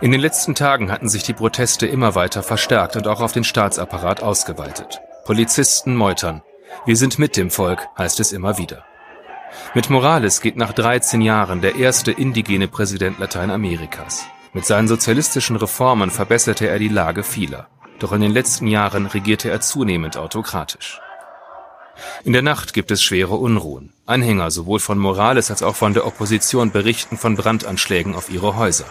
In 0.01 0.11
den 0.11 0.19
letzten 0.19 0.55
Tagen 0.55 0.91
hatten 0.91 1.07
sich 1.07 1.23
die 1.23 1.33
Proteste 1.33 1.85
immer 1.85 2.15
weiter 2.15 2.43
verstärkt 2.43 2.95
und 2.95 3.07
auch 3.07 3.21
auf 3.21 3.31
den 3.31 3.43
Staatsapparat 3.43 4.23
ausgeweitet. 4.23 4.99
Polizisten 5.25 5.95
meutern. 5.95 6.41
Wir 6.85 6.95
sind 6.95 7.19
mit 7.19 7.37
dem 7.37 7.51
Volk, 7.51 7.87
heißt 7.97 8.19
es 8.19 8.31
immer 8.31 8.57
wieder. 8.57 8.85
Mit 9.73 9.89
Morales 9.89 10.41
geht 10.41 10.57
nach 10.57 10.73
13 10.73 11.21
Jahren 11.21 11.61
der 11.61 11.75
erste 11.75 12.11
indigene 12.11 12.67
Präsident 12.67 13.19
Lateinamerikas. 13.19 14.25
Mit 14.53 14.65
seinen 14.65 14.87
sozialistischen 14.87 15.55
Reformen 15.55 16.09
verbesserte 16.09 16.67
er 16.67 16.79
die 16.79 16.87
Lage 16.87 17.23
vieler. 17.23 17.67
Doch 17.99 18.11
in 18.11 18.21
den 18.21 18.31
letzten 18.31 18.67
Jahren 18.67 19.05
regierte 19.05 19.49
er 19.49 19.61
zunehmend 19.61 20.17
autokratisch. 20.17 21.01
In 22.23 22.33
der 22.33 22.41
Nacht 22.41 22.73
gibt 22.73 22.91
es 22.91 23.01
schwere 23.01 23.35
Unruhen. 23.35 23.93
Anhänger 24.05 24.51
sowohl 24.51 24.79
von 24.79 24.99
Morales 24.99 25.49
als 25.49 25.63
auch 25.63 25.75
von 25.75 25.93
der 25.93 26.05
Opposition 26.05 26.71
berichten 26.71 27.17
von 27.17 27.35
Brandanschlägen 27.35 28.15
auf 28.15 28.29
ihre 28.29 28.55
Häuser. 28.55 28.85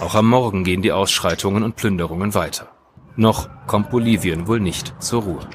Auch 0.00 0.14
am 0.14 0.26
Morgen 0.28 0.64
gehen 0.64 0.82
die 0.82 0.92
Ausschreitungen 0.92 1.62
und 1.62 1.76
Plünderungen 1.76 2.34
weiter. 2.34 2.68
Noch 3.16 3.48
kommt 3.66 3.90
Bolivien 3.90 4.46
wohl 4.46 4.58
nicht 4.58 4.94
zur 5.00 5.22
Ruhe. 5.22 5.48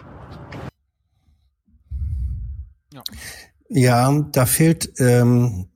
Ja, 3.70 4.12
da 4.32 4.46
fehlt 4.46 4.94
ähm, 5.00 5.68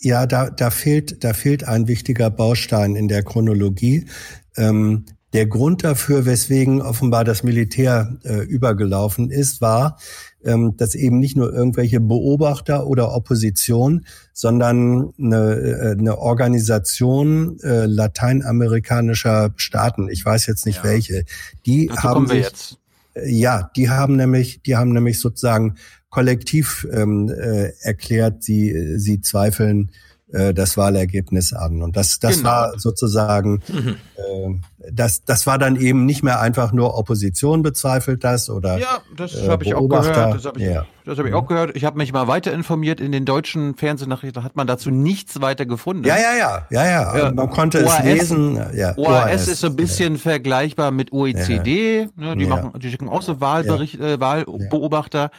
ja 0.00 0.26
da 0.26 0.50
da 0.50 0.70
fehlt 0.70 1.24
da 1.24 1.32
fehlt 1.32 1.64
ein 1.64 1.88
wichtiger 1.88 2.30
Baustein 2.30 2.96
in 2.96 3.08
der 3.08 3.22
Chronologie. 3.22 4.06
Ähm, 4.56 5.06
der 5.34 5.46
Grund 5.46 5.84
dafür, 5.84 6.24
weswegen 6.24 6.80
offenbar 6.80 7.22
das 7.22 7.42
Militär 7.42 8.16
äh, 8.24 8.38
übergelaufen 8.38 9.30
ist, 9.30 9.60
war, 9.60 9.98
ähm, 10.42 10.76
dass 10.78 10.94
eben 10.94 11.18
nicht 11.18 11.36
nur 11.36 11.52
irgendwelche 11.52 12.00
Beobachter 12.00 12.86
oder 12.86 13.14
Opposition, 13.14 14.06
sondern 14.32 15.12
eine, 15.18 15.54
äh, 15.54 15.90
eine 15.98 16.18
Organisation 16.18 17.60
äh, 17.60 17.84
lateinamerikanischer 17.84 19.52
Staaten, 19.56 20.08
ich 20.08 20.24
weiß 20.24 20.46
jetzt 20.46 20.64
nicht 20.64 20.78
ja. 20.78 20.84
welche, 20.84 21.24
die 21.66 21.88
Dazu 21.88 22.02
haben 22.02 22.26
sich, 22.26 22.44
jetzt. 22.44 22.77
Ja, 23.26 23.70
die 23.76 23.90
haben 23.90 24.16
nämlich, 24.16 24.62
die 24.62 24.76
haben 24.76 24.92
nämlich 24.92 25.20
sozusagen 25.20 25.76
kollektiv 26.10 26.86
ähm, 26.92 27.28
äh, 27.28 27.72
erklärt, 27.82 28.42
sie, 28.42 28.98
sie 28.98 29.20
zweifeln 29.20 29.90
äh, 30.32 30.52
das 30.54 30.76
Wahlergebnis 30.76 31.52
an. 31.52 31.82
Und 31.82 31.96
das, 31.96 32.18
das 32.18 32.38
Genau. 32.38 32.48
war 32.50 32.78
sozusagen, 32.78 33.62
Mhm. 33.68 33.96
äh, 34.16 34.90
das, 34.92 35.24
das 35.24 35.46
war 35.46 35.58
dann 35.58 35.76
eben 35.76 36.04
nicht 36.06 36.22
mehr 36.22 36.40
einfach 36.40 36.72
nur 36.72 36.96
Opposition 36.98 37.62
bezweifelt 37.62 38.24
das 38.24 38.48
oder 38.50 38.78
Ja, 38.78 38.98
das 39.16 39.34
äh, 39.34 39.48
habe 39.48 39.64
ich 39.64 39.74
auch 39.74 39.88
gehört. 39.88 40.34
Das 40.34 40.44
habe 40.44 40.60
ich, 40.60 40.66
ja. 40.66 40.86
das 41.04 41.18
hab 41.18 41.26
ich 41.26 41.34
auch 41.34 41.46
gehört. 41.46 41.76
Ich 41.76 41.84
habe 41.84 41.96
mich 41.98 42.12
mal 42.12 42.26
weiter 42.28 42.52
informiert. 42.52 43.00
In 43.00 43.12
den 43.12 43.24
deutschen 43.24 43.74
Fernsehnachrichten 43.76 44.44
hat 44.44 44.56
man 44.56 44.66
dazu 44.66 44.90
nichts 44.90 45.40
weiter 45.40 45.66
gefunden. 45.66 46.04
Ja, 46.04 46.16
ja, 46.16 46.36
ja, 46.36 46.66
ja, 46.70 47.18
ja. 47.18 47.32
Man 47.32 47.50
konnte 47.50 47.78
es 47.78 48.02
lesen. 48.02 48.60
Ja, 48.74 48.96
OAS, 48.96 49.48
ist 49.48 49.60
so 49.60 49.66
ein 49.68 49.76
bisschen 49.76 50.16
vergleichbar 50.18 50.90
mit 50.90 51.12
OECD. 51.12 52.08
Ne, 52.16 52.36
die 52.36 52.44
Ja. 52.44 52.48
machen, 52.50 52.72
die 52.78 52.90
schicken 52.90 53.08
auch 53.08 53.22
so 53.22 53.40
Wahlbericht, 53.40 53.98
äh, 54.00 54.20
Wahlbeobachter. 54.20 55.30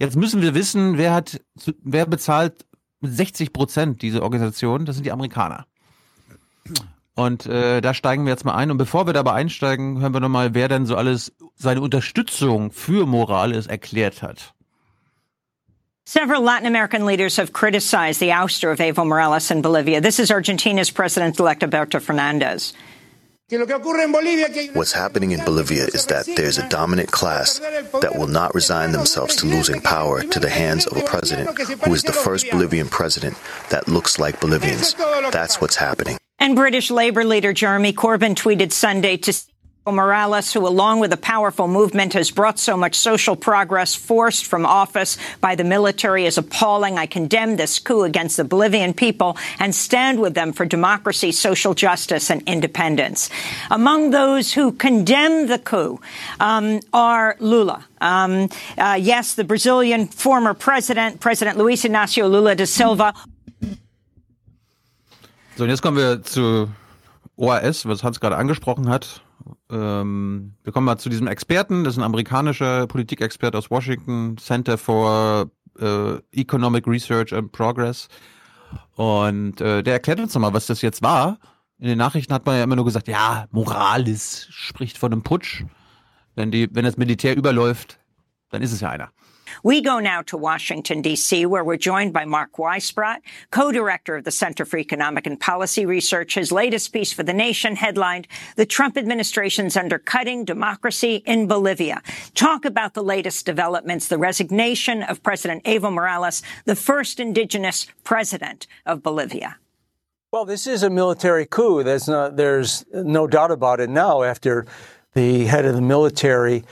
Jetzt 0.00 0.16
müssen 0.16 0.42
wir 0.42 0.54
wissen, 0.54 0.96
wer 0.96 1.12
hat, 1.12 1.40
wer 1.82 2.06
bezahlt 2.06 2.64
60 3.00 3.52
Prozent 3.52 4.02
diese 4.02 4.22
Organisation? 4.22 4.84
Das 4.84 4.96
sind 4.96 5.04
die 5.04 5.12
Amerikaner. 5.12 5.66
Und 7.14 7.46
äh, 7.46 7.80
da 7.80 7.94
steigen 7.94 8.24
wir 8.24 8.30
jetzt 8.30 8.44
mal 8.44 8.54
ein. 8.54 8.70
Und 8.70 8.78
bevor 8.78 9.06
wir 9.06 9.12
dabei 9.12 9.32
einsteigen, 9.32 10.00
hören 10.00 10.14
wir 10.14 10.20
nochmal, 10.20 10.54
wer 10.54 10.68
denn 10.68 10.86
so 10.86 10.96
alles 10.96 11.32
seine 11.56 11.80
Unterstützung 11.80 12.70
für 12.70 13.06
Morales 13.06 13.66
erklärt 13.66 14.22
hat. 14.22 14.54
Several 16.04 16.42
Latin 16.42 16.66
American 16.66 17.04
leaders 17.04 17.36
have 17.36 17.52
criticized 17.52 18.20
the 18.20 18.32
ouster 18.32 18.72
of 18.72 18.78
Evo 18.78 19.04
Morales 19.04 19.50
in 19.50 19.60
Bolivia. 19.60 20.00
This 20.00 20.18
is 20.18 20.30
Argentina's 20.30 20.90
President-elect 20.90 21.62
Alberto 21.62 22.00
Fernandez. 22.00 22.72
What's 23.50 24.92
happening 24.92 25.30
in 25.30 25.42
Bolivia 25.42 25.86
is 25.86 26.04
that 26.06 26.26
there's 26.36 26.58
a 26.58 26.68
dominant 26.68 27.10
class 27.10 27.58
that 28.02 28.14
will 28.14 28.26
not 28.26 28.54
resign 28.54 28.92
themselves 28.92 29.36
to 29.36 29.46
losing 29.46 29.80
power 29.80 30.22
to 30.22 30.38
the 30.38 30.50
hands 30.50 30.86
of 30.86 30.98
a 30.98 31.02
president 31.02 31.58
who 31.58 31.94
is 31.94 32.02
the 32.02 32.12
first 32.12 32.50
Bolivian 32.50 32.88
president 32.88 33.38
that 33.70 33.88
looks 33.88 34.18
like 34.18 34.38
Bolivians. 34.38 34.92
That's 35.32 35.62
what's 35.62 35.76
happening. 35.76 36.18
And 36.38 36.56
British 36.56 36.90
Labour 36.90 37.24
leader 37.24 37.54
Jeremy 37.54 37.94
Corbyn 37.94 38.34
tweeted 38.34 38.70
Sunday 38.70 39.16
to 39.16 39.32
Morales, 39.92 40.52
who, 40.52 40.66
along 40.66 41.00
with 41.00 41.12
a 41.12 41.16
powerful 41.16 41.68
movement, 41.68 42.12
has 42.14 42.30
brought 42.30 42.58
so 42.58 42.76
much 42.76 42.94
social 42.94 43.36
progress, 43.36 43.94
forced 43.94 44.46
from 44.46 44.66
office 44.66 45.16
by 45.40 45.54
the 45.54 45.64
military, 45.64 46.26
is 46.26 46.38
appalling. 46.38 46.98
I 46.98 47.06
condemn 47.06 47.56
this 47.56 47.78
coup 47.78 48.02
against 48.02 48.36
the 48.36 48.44
Bolivian 48.44 48.94
people 48.94 49.36
and 49.58 49.74
stand 49.74 50.20
with 50.20 50.34
them 50.34 50.52
for 50.52 50.64
democracy, 50.64 51.32
social 51.32 51.74
justice, 51.74 52.30
and 52.30 52.42
independence. 52.46 53.30
Among 53.70 54.10
those 54.10 54.52
who 54.52 54.72
condemn 54.72 55.46
the 55.46 55.58
coup 55.58 56.00
um, 56.40 56.80
are 56.92 57.36
Lula. 57.40 57.84
Um, 58.00 58.48
uh, 58.76 58.98
yes, 59.00 59.34
the 59.34 59.44
Brazilian 59.44 60.06
former 60.06 60.54
president, 60.54 61.20
President 61.20 61.58
Luis 61.58 61.84
Inácio 61.84 62.30
Lula 62.30 62.54
da 62.54 62.64
Silva. 62.64 63.14
So, 65.56 65.64
jetzt 65.64 65.82
kommen 65.82 65.96
wir 65.96 66.22
zu 66.22 66.68
OAS, 67.36 67.84
was 67.86 68.04
Hans 68.04 68.20
gerade 68.20 68.36
angesprochen 68.36 68.88
hat. 68.88 69.22
Ähm, 69.70 70.54
wir 70.62 70.72
kommen 70.72 70.86
mal 70.86 70.98
zu 70.98 71.08
diesem 71.08 71.26
Experten, 71.26 71.84
das 71.84 71.94
ist 71.94 71.98
ein 71.98 72.04
amerikanischer 72.04 72.86
Politikexperte 72.86 73.58
aus 73.58 73.70
Washington, 73.70 74.36
Center 74.38 74.78
for 74.78 75.50
äh, 75.78 76.16
Economic 76.32 76.86
Research 76.86 77.32
and 77.32 77.52
Progress. 77.52 78.08
Und 78.96 79.60
äh, 79.60 79.82
der 79.82 79.94
erklärt 79.94 80.20
uns 80.20 80.34
nochmal, 80.34 80.52
was 80.52 80.66
das 80.66 80.82
jetzt 80.82 81.02
war. 81.02 81.38
In 81.78 81.86
den 81.86 81.98
Nachrichten 81.98 82.34
hat 82.34 82.44
man 82.44 82.56
ja 82.56 82.64
immer 82.64 82.76
nur 82.76 82.84
gesagt, 82.84 83.08
ja, 83.08 83.46
Morales 83.50 84.48
spricht 84.50 84.98
von 84.98 85.12
einem 85.12 85.22
Putsch. 85.22 85.64
Wenn, 86.34 86.50
die, 86.50 86.68
wenn 86.72 86.84
das 86.84 86.96
Militär 86.96 87.36
überläuft, 87.36 87.98
dann 88.50 88.62
ist 88.62 88.72
es 88.72 88.80
ja 88.80 88.90
einer. 88.90 89.10
We 89.62 89.80
go 89.80 89.98
now 89.98 90.22
to 90.22 90.36
Washington, 90.36 91.02
D.C., 91.02 91.46
where 91.46 91.64
we're 91.64 91.76
joined 91.76 92.12
by 92.12 92.24
Mark 92.24 92.56
Weisbrot, 92.56 93.18
co-director 93.50 94.16
of 94.16 94.24
the 94.24 94.30
Center 94.30 94.64
for 94.64 94.78
Economic 94.78 95.26
and 95.26 95.38
Policy 95.40 95.86
Research. 95.86 96.34
His 96.34 96.52
latest 96.52 96.92
piece 96.92 97.12
for 97.12 97.22
The 97.22 97.32
Nation 97.32 97.76
headlined, 97.76 98.28
The 98.56 98.66
Trump 98.66 98.96
Administration's 98.96 99.76
Undercutting 99.76 100.44
Democracy 100.44 101.22
in 101.26 101.46
Bolivia. 101.46 102.02
Talk 102.34 102.64
about 102.64 102.94
the 102.94 103.02
latest 103.02 103.46
developments, 103.46 104.08
the 104.08 104.18
resignation 104.18 105.02
of 105.02 105.22
President 105.22 105.64
Evo 105.64 105.92
Morales, 105.92 106.42
the 106.64 106.76
first 106.76 107.20
indigenous 107.20 107.86
president 108.04 108.66
of 108.86 109.02
Bolivia. 109.02 109.56
Well, 110.30 110.44
this 110.44 110.66
is 110.66 110.82
a 110.82 110.90
military 110.90 111.46
coup. 111.46 111.82
There's, 111.82 112.06
not, 112.06 112.36
there's 112.36 112.84
no 112.92 113.26
doubt 113.26 113.50
about 113.50 113.80
it 113.80 113.88
now 113.88 114.22
after 114.22 114.66
the 115.14 115.46
head 115.46 115.64
of 115.64 115.74
the 115.74 115.80
military 115.80 116.64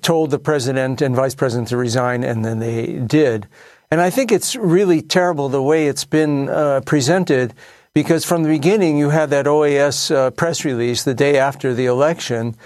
told 0.00 0.30
the 0.30 0.38
president 0.38 1.02
and 1.02 1.14
vice 1.14 1.34
president 1.34 1.68
to 1.68 1.76
resign, 1.76 2.24
and 2.24 2.44
then 2.44 2.58
they 2.60 2.98
did. 2.98 3.46
And 3.90 4.00
I 4.00 4.08
think 4.08 4.32
it's 4.32 4.56
really 4.56 5.02
terrible 5.02 5.48
the 5.48 5.62
way 5.62 5.86
it's 5.86 6.04
been 6.04 6.48
uh, 6.48 6.80
presented 6.86 7.52
because 7.92 8.24
from 8.24 8.44
the 8.44 8.48
beginning 8.48 8.96
you 8.96 9.10
had 9.10 9.30
that 9.30 9.46
OAS 9.46 10.14
uh, 10.14 10.30
press 10.30 10.64
release 10.64 11.02
the 11.02 11.14
day 11.14 11.36
after 11.38 11.74
the 11.74 11.86
election 11.86 12.56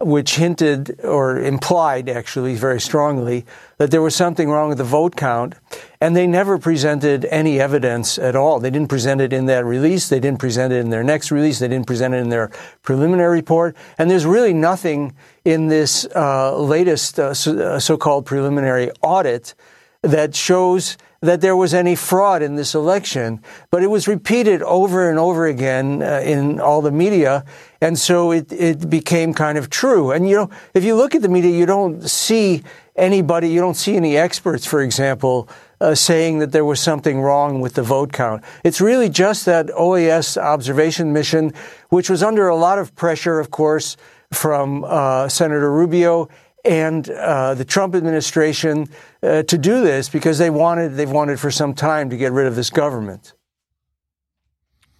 which 0.00 0.36
hinted 0.36 0.98
or 1.04 1.38
implied 1.38 2.08
actually 2.08 2.54
very 2.54 2.80
strongly 2.80 3.44
that 3.76 3.90
there 3.90 4.00
was 4.00 4.16
something 4.16 4.48
wrong 4.48 4.70
with 4.70 4.78
the 4.78 4.84
vote 4.84 5.14
count. 5.14 5.54
And 6.00 6.16
they 6.16 6.26
never 6.26 6.58
presented 6.58 7.26
any 7.26 7.60
evidence 7.60 8.18
at 8.18 8.34
all. 8.34 8.60
They 8.60 8.70
didn't 8.70 8.88
present 8.88 9.20
it 9.20 9.32
in 9.32 9.46
that 9.46 9.66
release. 9.66 10.08
They 10.08 10.20
didn't 10.20 10.40
present 10.40 10.72
it 10.72 10.78
in 10.78 10.88
their 10.88 11.04
next 11.04 11.30
release. 11.30 11.58
They 11.58 11.68
didn't 11.68 11.86
present 11.86 12.14
it 12.14 12.18
in 12.18 12.30
their 12.30 12.50
preliminary 12.82 13.36
report. 13.36 13.76
And 13.98 14.10
there's 14.10 14.24
really 14.24 14.54
nothing 14.54 15.14
in 15.44 15.68
this 15.68 16.06
uh, 16.16 16.58
latest 16.58 17.18
uh, 17.18 17.34
so- 17.34 17.96
called 17.98 18.24
preliminary 18.24 18.90
audit 19.02 19.54
that 20.02 20.34
shows 20.34 20.96
that 21.22 21.42
there 21.42 21.54
was 21.54 21.74
any 21.74 21.94
fraud 21.94 22.40
in 22.40 22.54
this 22.56 22.74
election, 22.74 23.42
but 23.70 23.82
it 23.82 23.88
was 23.88 24.08
repeated 24.08 24.62
over 24.62 25.10
and 25.10 25.18
over 25.18 25.46
again 25.46 26.02
uh, 26.02 26.20
in 26.24 26.58
all 26.58 26.80
the 26.80 26.90
media. 26.90 27.44
And 27.82 27.98
so 27.98 28.30
it, 28.30 28.50
it 28.50 28.88
became 28.88 29.34
kind 29.34 29.58
of 29.58 29.68
true. 29.68 30.12
And, 30.12 30.28
you 30.28 30.36
know, 30.36 30.50
if 30.72 30.82
you 30.82 30.94
look 30.94 31.14
at 31.14 31.20
the 31.20 31.28
media, 31.28 31.50
you 31.50 31.66
don't 31.66 32.08
see 32.08 32.62
anybody, 32.96 33.50
you 33.50 33.60
don't 33.60 33.74
see 33.74 33.96
any 33.96 34.16
experts, 34.16 34.64
for 34.64 34.80
example, 34.80 35.48
uh, 35.80 35.94
saying 35.94 36.38
that 36.38 36.52
there 36.52 36.64
was 36.64 36.80
something 36.80 37.20
wrong 37.20 37.60
with 37.60 37.74
the 37.74 37.82
vote 37.82 38.12
count. 38.12 38.42
It's 38.64 38.80
really 38.80 39.10
just 39.10 39.44
that 39.44 39.66
OAS 39.66 40.40
observation 40.40 41.12
mission, 41.12 41.52
which 41.90 42.08
was 42.08 42.22
under 42.22 42.48
a 42.48 42.56
lot 42.56 42.78
of 42.78 42.94
pressure, 42.96 43.38
of 43.38 43.50
course, 43.50 43.98
from 44.32 44.84
uh, 44.84 45.28
Senator 45.28 45.70
Rubio 45.70 46.28
and 46.64 47.08
uh, 47.08 47.54
the 47.54 47.64
Trump 47.64 47.94
administration 47.94 48.88
uh, 49.22 49.42
to 49.44 49.56
do 49.56 49.82
this 49.82 50.08
because 50.10 50.38
they 50.38 50.50
wanted, 50.50 50.96
they've 50.96 51.10
wanted 51.10 51.38
for 51.38 51.50
some 51.50 51.74
time 51.74 52.10
to 52.10 52.16
get 52.16 52.32
rid 52.32 52.46
of 52.46 52.54
this 52.54 52.70
government. 52.70 53.34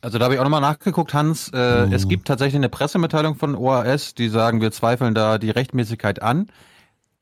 Also 0.03 0.19
da 0.19 0.25
habe 0.25 0.35
ich 0.35 0.41
auch 0.41 0.45
nochmal 0.45 0.63
nachgeguckt, 0.63 1.13
Hans. 1.13 1.51
Äh, 1.53 1.87
Mhm. 1.87 1.93
Es 1.93 2.09
gibt 2.09 2.27
tatsächlich 2.27 2.57
eine 2.57 2.71
Pressemitteilung 2.71 3.35
von 3.35 3.55
OAS, 3.55 4.15
die 4.15 4.29
sagen, 4.29 4.61
wir 4.63 4.71
zweifeln 4.73 5.15
da 5.15 5.37
die 5.39 5.51
Rechtmäßigkeit 5.51 6.23
an. 6.23 6.47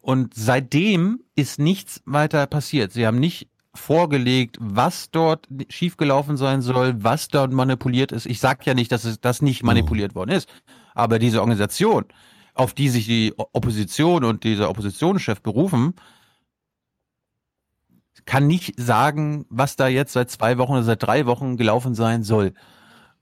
Und 0.01 0.35
seitdem 0.35 1.21
ist 1.35 1.59
nichts 1.59 2.01
weiter 2.07 2.47
passiert. 2.47 2.93
Sie 2.93 3.05
haben 3.07 3.19
nicht 3.19 3.49
vorgelegt, 3.75 4.57
was 4.61 5.11
dort 5.11 5.47
schiefgelaufen 5.69 6.37
sein 6.37 6.63
soll, 6.63 6.95
was 7.03 7.29
dort 7.29 7.53
manipuliert 7.53 8.13
ist. 8.13 8.27
Ich 8.27 8.41
sage 8.41 8.61
ja 8.65 8.75
nicht, 8.75 8.91
dass 8.93 9.05
es 9.05 9.21
das 9.21 9.43
nicht 9.43 9.63
manipuliert 9.63 10.15
worden 10.15 10.31
ist, 10.31 10.49
aber 10.95 11.19
diese 11.19 11.41
Organisation, 11.41 12.07
auf 12.59 12.75
die 12.75 12.89
sich 12.89 13.07
die 13.07 13.33
Opposition 13.37 14.25
und 14.25 14.43
dieser 14.43 14.69
Oppositionschef 14.69 15.41
berufen, 15.41 15.95
kann 18.27 18.47
nicht 18.47 18.75
sagen, 18.79 19.47
was 19.49 19.77
da 19.77 19.87
jetzt 19.87 20.13
seit 20.13 20.31
zwei 20.31 20.59
Wochen 20.59 20.73
oder 20.73 20.83
seit 20.83 21.03
drei 21.03 21.27
Wochen 21.27 21.57
gelaufen 21.57 21.95
sein 21.95 22.25
soll. 22.25 22.53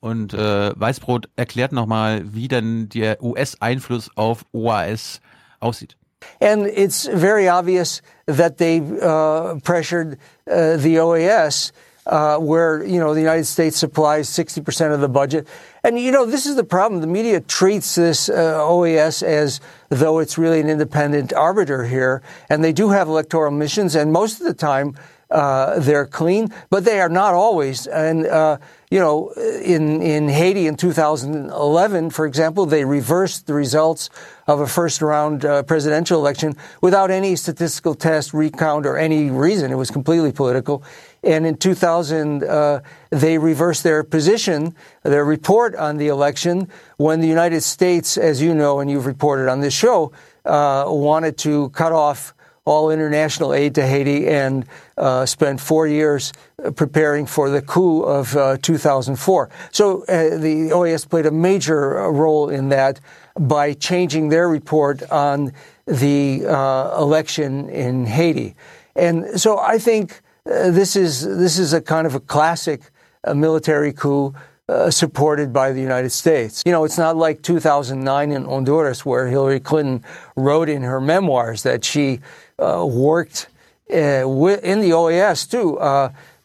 Und 0.00 0.32
äh, 0.32 0.72
Weißbrot 0.74 1.28
erklärt 1.36 1.72
nochmal, 1.72 2.22
wie 2.34 2.48
denn 2.48 2.88
der 2.88 3.22
US-Einfluss 3.22 4.10
auf 4.16 4.46
OAS 4.52 5.20
aussieht. 5.60 5.96
And 6.40 6.66
it's 6.66 7.06
very 7.06 7.48
obvious 7.48 8.02
that 8.26 8.56
they 8.56 8.80
uh, 8.80 9.58
pressured 9.62 10.18
uh, 10.50 10.76
the 10.78 10.98
OAS, 10.98 11.72
uh, 12.06 12.38
where 12.38 12.84
you 12.84 12.98
know 12.98 13.14
the 13.14 13.20
United 13.20 13.44
States 13.44 13.76
supplies 13.76 14.28
60% 14.28 14.94
of 14.94 15.00
the 15.00 15.08
budget. 15.08 15.46
And 15.82 15.98
you 15.98 16.10
know 16.12 16.26
this 16.26 16.46
is 16.46 16.56
the 16.56 16.64
problem. 16.64 17.00
The 17.00 17.06
media 17.06 17.40
treats 17.40 17.94
this 17.94 18.28
uh, 18.28 18.58
OAS 18.60 19.22
as 19.22 19.60
though 19.88 20.18
it's 20.18 20.38
really 20.38 20.60
an 20.60 20.68
independent 20.68 21.32
arbiter 21.32 21.84
here, 21.84 22.22
and 22.48 22.62
they 22.62 22.72
do 22.72 22.90
have 22.90 23.08
electoral 23.08 23.50
missions, 23.50 23.94
and 23.94 24.12
most 24.12 24.40
of 24.40 24.46
the 24.46 24.54
time 24.54 24.94
uh, 25.30 25.80
they're 25.80 26.06
clean, 26.06 26.52
but 26.70 26.84
they 26.84 27.00
are 27.00 27.08
not 27.08 27.34
always. 27.34 27.86
And 27.86 28.26
uh, 28.26 28.58
you 28.90 29.00
know, 29.00 29.30
in 29.30 30.00
in 30.00 30.28
Haiti 30.28 30.68
in 30.68 30.76
2011, 30.76 32.10
for 32.10 32.26
example, 32.26 32.66
they 32.66 32.84
reversed 32.84 33.46
the 33.46 33.54
results 33.54 34.08
of 34.46 34.60
a 34.60 34.66
first 34.66 35.02
round 35.02 35.44
uh, 35.44 35.64
presidential 35.64 36.20
election 36.20 36.54
without 36.80 37.10
any 37.10 37.34
statistical 37.34 37.94
test, 37.94 38.32
recount, 38.32 38.86
or 38.86 38.96
any 38.96 39.30
reason. 39.30 39.72
It 39.72 39.76
was 39.76 39.90
completely 39.90 40.30
political. 40.30 40.84
And 41.26 41.44
in 41.44 41.56
2000, 41.56 42.44
uh, 42.44 42.80
they 43.10 43.36
reversed 43.36 43.82
their 43.82 44.04
position, 44.04 44.76
their 45.02 45.24
report 45.24 45.74
on 45.74 45.96
the 45.96 46.06
election, 46.06 46.68
when 46.98 47.20
the 47.20 47.26
United 47.26 47.62
States, 47.62 48.16
as 48.16 48.40
you 48.40 48.54
know 48.54 48.78
and 48.78 48.88
you've 48.88 49.06
reported 49.06 49.50
on 49.50 49.60
this 49.60 49.74
show, 49.74 50.12
uh, 50.44 50.84
wanted 50.86 51.36
to 51.38 51.70
cut 51.70 51.90
off 51.90 52.32
all 52.64 52.90
international 52.90 53.54
aid 53.54 53.74
to 53.74 53.86
Haiti 53.86 54.28
and 54.28 54.66
uh, 54.96 55.26
spent 55.26 55.60
four 55.60 55.88
years 55.88 56.32
preparing 56.76 57.26
for 57.26 57.50
the 57.50 57.62
coup 57.62 58.02
of 58.02 58.36
uh, 58.36 58.56
2004. 58.62 59.50
So 59.72 60.02
uh, 60.02 60.36
the 60.38 60.70
OAS 60.72 61.08
played 61.08 61.26
a 61.26 61.30
major 61.32 62.10
role 62.10 62.50
in 62.50 62.68
that 62.68 63.00
by 63.38 63.72
changing 63.72 64.28
their 64.28 64.48
report 64.48 65.02
on 65.10 65.52
the 65.86 66.44
uh, 66.46 67.00
election 67.00 67.68
in 67.68 68.06
Haiti. 68.06 68.54
And 68.94 69.40
so 69.40 69.58
I 69.58 69.78
think 69.78 70.20
uh, 70.46 70.70
this 70.70 70.94
is 70.94 71.22
this 71.22 71.58
is 71.58 71.72
a 71.72 71.80
kind 71.80 72.06
of 72.06 72.14
a 72.14 72.20
classic 72.20 72.80
uh, 73.24 73.34
military 73.34 73.92
coup 73.92 74.32
uh, 74.68 74.90
supported 74.90 75.52
by 75.52 75.72
the 75.72 75.80
United 75.80 76.10
States. 76.10 76.62
You 76.64 76.72
know, 76.72 76.84
it's 76.84 76.98
not 76.98 77.16
like 77.16 77.42
2009 77.42 78.30
in 78.30 78.44
Honduras 78.44 79.04
where 79.04 79.26
Hillary 79.26 79.60
Clinton 79.60 80.04
wrote 80.36 80.68
in 80.68 80.82
her 80.82 81.00
memoirs 81.00 81.62
that 81.64 81.84
she 81.84 82.20
uh, 82.58 82.86
worked 82.88 83.48
wi- 83.88 84.60
in 84.62 84.80
the 84.80 84.90
OAS 84.90 85.50
too 85.50 85.78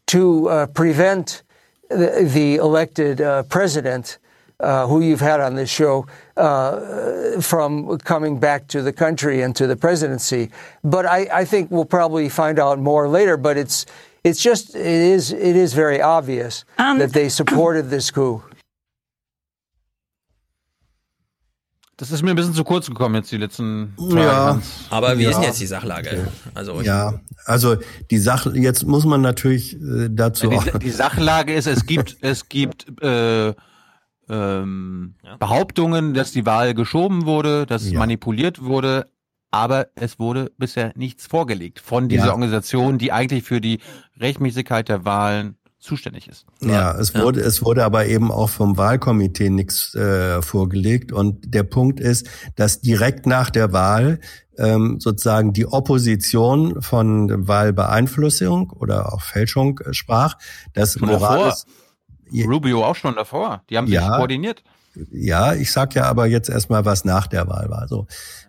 to 0.08 0.68
prevent 0.74 1.44
the, 1.90 2.28
the 2.32 2.56
elected 2.56 3.22
president. 3.50 4.18
Who 4.60 5.02
you've 5.02 5.22
had 5.22 5.40
on 5.40 5.56
this 5.56 5.72
show 5.72 6.06
uh, 6.42 7.40
from 7.42 7.98
coming 8.00 8.40
back 8.40 8.68
to 8.70 8.82
the 8.82 8.92
country 8.92 9.44
and 9.44 9.56
to 9.56 9.68
the 9.68 9.76
presidency, 9.76 10.50
but 10.84 11.06
I, 11.06 11.42
I 11.42 11.46
think 11.46 11.70
we'll 11.72 11.86
probably 11.86 12.30
find 12.30 12.58
out 12.60 12.80
more 12.80 13.08
later. 13.08 13.38
But 13.38 13.58
it's 13.58 13.86
it's 14.24 14.42
just 14.42 14.76
it 14.76 14.86
is 15.16 15.32
it 15.32 15.56
is 15.56 15.74
very 15.74 16.02
obvious 16.02 16.66
that 16.78 17.12
they 17.14 17.30
supported 17.30 17.90
this 17.90 18.12
coup. 18.12 18.42
Das 21.98 22.10
ist 22.12 22.24
mir 22.24 22.32
ein 22.32 22.36
bisschen 22.36 22.56
zu 22.56 22.64
kurz 22.64 22.88
gekommen 22.88 23.14
jetzt 23.14 23.32
die 23.32 23.38
letzten 23.38 23.94
Tage. 23.96 24.22
Ja. 24.24 24.60
Aber 24.90 25.20
wie 25.20 25.24
Ja. 25.24 25.30
ist 25.30 25.36
denn 25.38 25.44
jetzt 25.44 25.60
die 25.62 25.68
Sachlage? 25.68 26.28
Also 26.56 26.82
Ja, 26.82 27.20
also 27.46 27.76
die 28.10 28.18
Sache, 28.18 28.58
jetzt 28.58 28.88
muss 28.88 29.06
man 29.06 29.22
natürlich 29.22 29.76
äh, 29.76 30.10
dazu 30.10 30.52
auch. 30.52 30.64
Die, 30.64 30.80
die 30.80 30.90
Sachlage 30.90 31.54
ist, 31.54 31.68
es 31.68 31.86
gibt, 31.86 32.18
es 32.22 32.50
gibt 32.50 32.88
äh, 33.04 33.54
ähm, 34.32 35.16
ja. 35.24 35.38
Behauptungen, 35.38 36.14
dass 36.14 36.32
die 36.32 36.46
Wahl 36.46 36.74
geschoben 36.74 37.26
wurde, 37.26 37.66
dass 37.66 37.90
ja. 37.90 38.00
manipuliert 38.00 38.64
wurde, 38.64 39.12
aber 39.52 39.88
es 39.96 40.18
wurde 40.18 40.52
bisher 40.58 40.94
nichts 40.96 41.28
vorgelegt 41.28 41.80
von 41.80 42.08
dieser 42.08 42.28
ja. 42.28 42.32
Organisation, 42.32 42.98
die 42.98 43.12
eigentlich 43.12 43.44
für 43.44 43.60
die 43.60 43.80
Rechtmäßigkeit 44.20 44.88
der 44.88 45.04
Wahlen 45.04 45.58
zuständig 45.82 46.28
ist. 46.28 46.46
Ja, 46.62 46.98
es 46.98 47.16
wurde, 47.16 47.42
es 47.42 47.64
wurde 47.64 47.84
aber 47.84 48.06
eben 48.06 48.32
auch 48.32 48.50
vom 48.50 48.78
Wahlkomitee 48.78 49.50
nichts 49.50 49.96
äh, 49.96 50.42
vorgelegt. 50.42 51.12
Und 51.12 51.54
der 51.54 51.64
Punkt 51.64 52.00
ist, 52.00 52.28
dass 52.56 52.82
direkt 52.82 53.26
nach 53.26 53.50
der 53.50 53.74
Wahl 53.74 54.20
ähm, 54.58 55.00
sozusagen 55.00 55.54
die 55.54 55.66
Opposition 55.66 56.82
von 56.82 57.48
Wahlbeeinflussung 57.48 58.70
oder 58.70 59.12
auch 59.12 59.22
Fälschung 59.22 59.80
äh, 59.80 59.94
sprach, 59.94 60.38
dass 60.74 61.00
Morales. 61.00 61.66
Rubio 62.32 62.86
auch 62.86 62.96
schon 62.96 63.16
davor. 63.16 63.64
Die 63.70 63.78
haben 63.78 63.88
sich 63.88 63.96
ja, 63.96 64.18
koordiniert. 64.18 64.64
Ja, 65.12 65.54
ich 65.54 65.72
sag 65.72 65.96
ja 65.96 66.04
aber 66.06 66.28
jetzt 66.28 66.50
erstmal, 66.50 66.84
was 66.84 67.06
nach 67.06 67.28
der 67.28 67.48
Wahl 67.48 67.70
war. 67.70 67.88
So, 67.88 68.08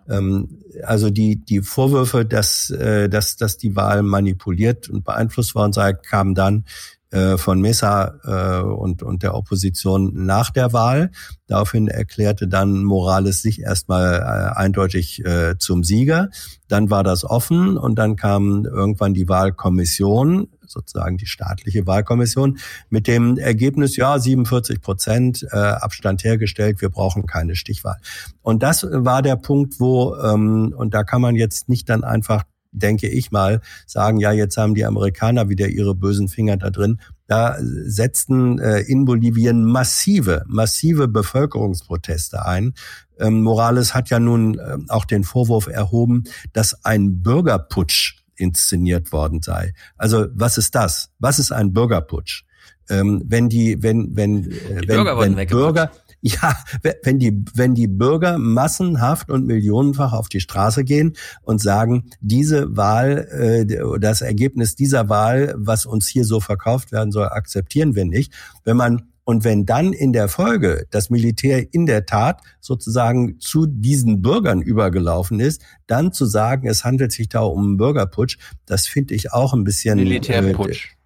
ähm, 0.09 0.59
also 0.85 1.11
die 1.11 1.37
die 1.37 1.61
Vorwürfe, 1.63 2.25
dass 2.25 2.71
äh, 2.71 3.09
dass 3.09 3.37
dass 3.37 3.59
die 3.59 3.77
Wahl 3.77 4.03
manipuliert 4.03 4.89
und 4.89 5.05
beeinflusst 5.05 5.55
worden 5.55 5.73
sei, 5.73 5.93
kamen 5.93 6.35
dann 6.35 6.65
äh, 7.13 7.37
von 7.37 7.61
Mesa 7.61 8.15
äh, 8.25 8.63
und, 8.63 9.03
und 9.03 9.23
der 9.23 9.35
Opposition 9.35 10.25
nach 10.25 10.51
der 10.51 10.73
Wahl. 10.73 11.11
Daraufhin 11.47 11.87
erklärte 11.87 12.49
dann 12.49 12.85
Morales 12.85 13.43
sich 13.43 13.61
erstmal 13.61 14.15
äh, 14.15 14.59
eindeutig 14.59 15.25
äh, 15.25 15.59
zum 15.59 15.85
Sieger. 15.85 16.31
Dann 16.69 16.89
war 16.89 17.05
das 17.05 17.25
offen 17.25 17.77
und 17.77 17.97
dann 17.97 18.17
kam 18.17 18.65
irgendwann 18.65 19.13
die 19.13 19.29
Wahlkommission, 19.29 20.49
sozusagen 20.73 21.17
die 21.17 21.27
staatliche 21.27 21.87
Wahlkommission, 21.87 22.59
mit 22.91 23.07
dem 23.07 23.39
Ergebnis, 23.39 23.97
ja, 23.97 24.19
47 24.19 24.81
Prozent 24.81 25.47
äh, 25.51 25.57
Abstand 25.57 26.25
hergestellt, 26.25 26.81
wir 26.81 26.91
brauchen 26.91 27.27
keine 27.27 27.55
Stichwahl. 27.55 27.99
Und 28.43 28.63
das 28.63 28.87
war 28.91 29.23
der 29.23 29.37
Punkt, 29.37 29.79
wo, 29.79 30.17
ähm, 30.17 30.75
und 30.77 30.95
da 30.95 31.05
kann 31.05 31.21
man 31.21 31.37
jetzt 31.37 31.69
nicht 31.69 31.89
dann 31.89 32.05
einfach 32.05 32.45
denke 32.73 33.09
ich 33.09 33.31
mal, 33.31 33.61
sagen, 33.87 34.19
ja, 34.19 34.33
jetzt 34.33 34.57
haben 34.57 34.75
die 34.75 34.85
Amerikaner 34.85 35.49
wieder 35.49 35.69
ihre 35.69 35.95
bösen 35.95 36.29
Finger 36.29 36.57
da 36.57 36.71
drin. 36.71 37.01
Da 37.27 37.57
setzten 37.61 38.59
äh, 38.59 38.81
in 38.81 39.05
Bolivien 39.05 39.65
massive, 39.65 40.43
massive 40.47 41.07
Bevölkerungsproteste 41.09 42.45
ein. 42.45 42.75
Ähm, 43.19 43.43
Morales 43.43 43.95
hat 43.95 44.11
ja 44.11 44.19
nun 44.19 44.59
äh, 44.59 44.79
auch 44.89 45.05
den 45.05 45.25
Vorwurf 45.25 45.67
erhoben, 45.67 46.25
dass 46.53 46.85
ein 46.85 47.23
Bürgerputsch 47.23 48.22
inszeniert 48.37 49.13
worden 49.13 49.43
sei. 49.43 49.73
Also 49.97 50.27
was 50.33 50.59
ist 50.59 50.75
das? 50.75 51.11
Was 51.19 51.39
ist 51.39 51.53
ein 51.53 51.73
Bürgerputsch? 51.73 52.45
Ähm, 52.89 53.23
wenn 53.27 53.49
die, 53.49 53.83
wenn, 53.83 54.17
wenn, 54.17 54.51
äh, 54.51 54.81
die 54.83 54.89
wenn, 54.89 55.05
Bürger 55.05 55.19
wenn 55.19 55.47
Bürger, 55.47 55.93
ja, 56.21 56.57
wenn 57.03 57.19
die, 57.19 57.45
wenn 57.55 57.75
die 57.75 57.89
Bürger 57.89 58.39
massenhaft 58.39 59.31
und 59.31 59.47
millionenfach 59.47 60.13
auf 60.13 60.29
die 60.29 60.41
Straße 60.41 60.85
gehen 60.85 61.15
und 61.43 61.61
sagen, 61.61 62.11
diese 62.21 62.77
Wahl, 62.77 63.29
äh, 63.31 63.99
das 64.01 64.21
Ergebnis 64.21 64.75
dieser 64.75 65.09
Wahl, 65.09 65.55
was 65.57 65.87
uns 65.87 66.09
hier 66.09 66.25
so 66.25 66.41
verkauft 66.41 66.93
werden 66.93 67.13
soll, 67.13 67.29
akzeptieren 67.29 67.95
wir 67.95 68.05
nicht. 68.05 68.33
Wenn 68.65 68.77
man 68.77 69.12
und 69.25 69.45
wenn 69.45 69.67
dann 69.67 69.93
in 69.93 70.13
der 70.13 70.29
Folge 70.29 70.87
das 70.91 71.11
Militär 71.11 71.73
in 71.73 71.87
der 71.87 72.07
Tat 72.07 72.41
sozusagen 72.61 73.39
zu 73.39 73.67
diesen 73.67 74.21
Bürgern 74.21 74.63
übergelaufen 74.63 75.39
ist, 75.39 75.63
dann 75.87 76.13
zu 76.13 76.27
sagen, 76.27 76.67
es 76.67 76.85
handelt 76.85 77.13
sich 77.13 77.29
da 77.29 77.41
um 77.41 77.63
einen 77.63 77.77
Bürgerputsch, 77.77 78.39
das 78.67 78.87
finde 78.87 79.15
ich 79.15 79.33
auch 79.33 79.53
ein 79.55 79.65
bisschen 79.65 79.97
Militärputsch. 79.97 80.97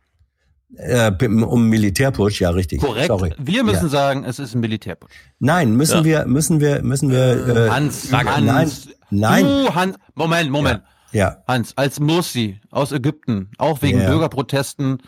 Äh, 0.75 1.09
äh, 1.09 1.27
um 1.27 1.69
Militärputsch, 1.69 2.41
ja 2.41 2.51
richtig. 2.51 2.81
Korrekt. 2.81 3.07
Sorry. 3.07 3.33
Wir 3.39 3.65
müssen 3.65 3.85
ja. 3.85 3.89
sagen, 3.89 4.25
es 4.25 4.39
ist 4.39 4.55
ein 4.55 4.61
Militärputsch. 4.61 5.15
Nein, 5.39 5.77
müssen 5.77 5.99
ja. 5.99 6.05
wir, 6.05 6.27
müssen 6.27 6.61
wir, 6.61 6.83
müssen 6.83 7.11
wir. 7.11 7.47
Äh, 7.49 7.70
Hans, 7.70 8.12
Hans, 8.12 8.45
nein, 8.45 8.70
nein. 9.11 9.45
Du, 9.45 9.75
Hans, 9.75 9.97
Moment, 10.15 10.51
Moment. 10.51 10.83
Ja. 11.12 11.19
ja. 11.20 11.45
Hans, 11.47 11.77
als 11.77 12.01
Morsi 12.01 12.61
aus 12.70 12.93
Ägypten 12.93 13.51
auch 13.59 13.83
wegen 13.83 13.99
Bürgerprotesten 14.05 14.99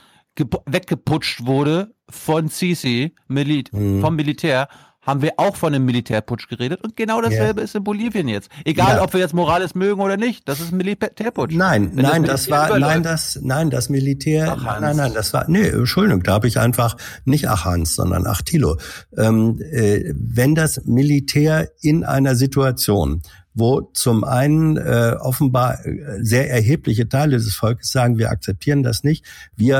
weggeputscht 0.67 1.47
wurde 1.47 1.93
von 2.11 2.49
Sisi, 2.49 3.15
Milit 3.29 3.73
mhm. 3.73 4.01
vom 4.01 4.17
Militär, 4.17 4.69
haben 5.09 5.23
wir 5.23 5.33
auch 5.39 5.57
von 5.57 5.75
einem 5.75 5.87
Militärputsch 5.87 6.49
geredet 6.49 6.85
und 6.85 6.95
genau 6.95 7.23
dasselbe 7.23 7.61
yeah. 7.61 7.65
ist 7.65 7.75
in 7.75 7.83
Bolivien 7.83 8.29
jetzt. 8.29 8.51
Egal, 8.67 8.97
ja. 8.97 9.03
ob 9.03 9.15
wir 9.15 9.21
jetzt 9.21 9.33
Morales 9.33 9.75
mögen 9.75 10.03
oder 10.03 10.19
nicht, 10.19 10.47
das 10.47 10.61
ist 10.61 10.71
ein 10.71 10.77
Militärputsch. 10.77 11.55
Nein, 11.55 11.93
Wenn 11.95 12.05
nein, 12.05 12.23
das, 12.25 12.43
das 12.43 12.51
war, 12.51 12.69
überläuft. 12.69 12.93
nein, 12.93 13.03
das, 13.03 13.39
nein, 13.43 13.71
das 13.71 13.89
Militär, 13.89 14.55
ach, 14.59 14.81
nein, 14.81 14.97
nein, 14.97 15.15
das 15.15 15.33
war, 15.33 15.47
nee, 15.49 15.67
Entschuldigung, 15.67 16.23
da 16.25 16.35
habe 16.35 16.47
ich 16.47 16.59
einfach 16.59 16.99
nicht 17.25 17.49
ach 17.49 17.65
Hans, 17.65 17.95
sondern 17.95 18.27
ach 18.27 18.43
Thilo. 18.43 18.77
Ähm, 19.17 19.59
äh, 19.73 20.13
wenn 20.15 20.55
das 20.55 20.85
Militär 20.85 21.71
in 21.81 22.05
einer 22.05 22.35
Situation 22.35 23.23
wo 23.59 23.83
zum 23.93 24.25
einen 24.25 24.77
äh, 24.77 25.17
offenbar 25.21 25.85
äh, 25.85 26.23
sehr 26.23 26.51
erhebliche 26.51 27.09
Teile 27.09 27.37
des 27.37 27.55
Volkes 27.55 27.91
sagen, 27.91 28.19
wir 28.19 28.31
akzeptieren 28.31 28.83
das 28.83 29.05
nicht, 29.05 29.25
wir 29.57 29.79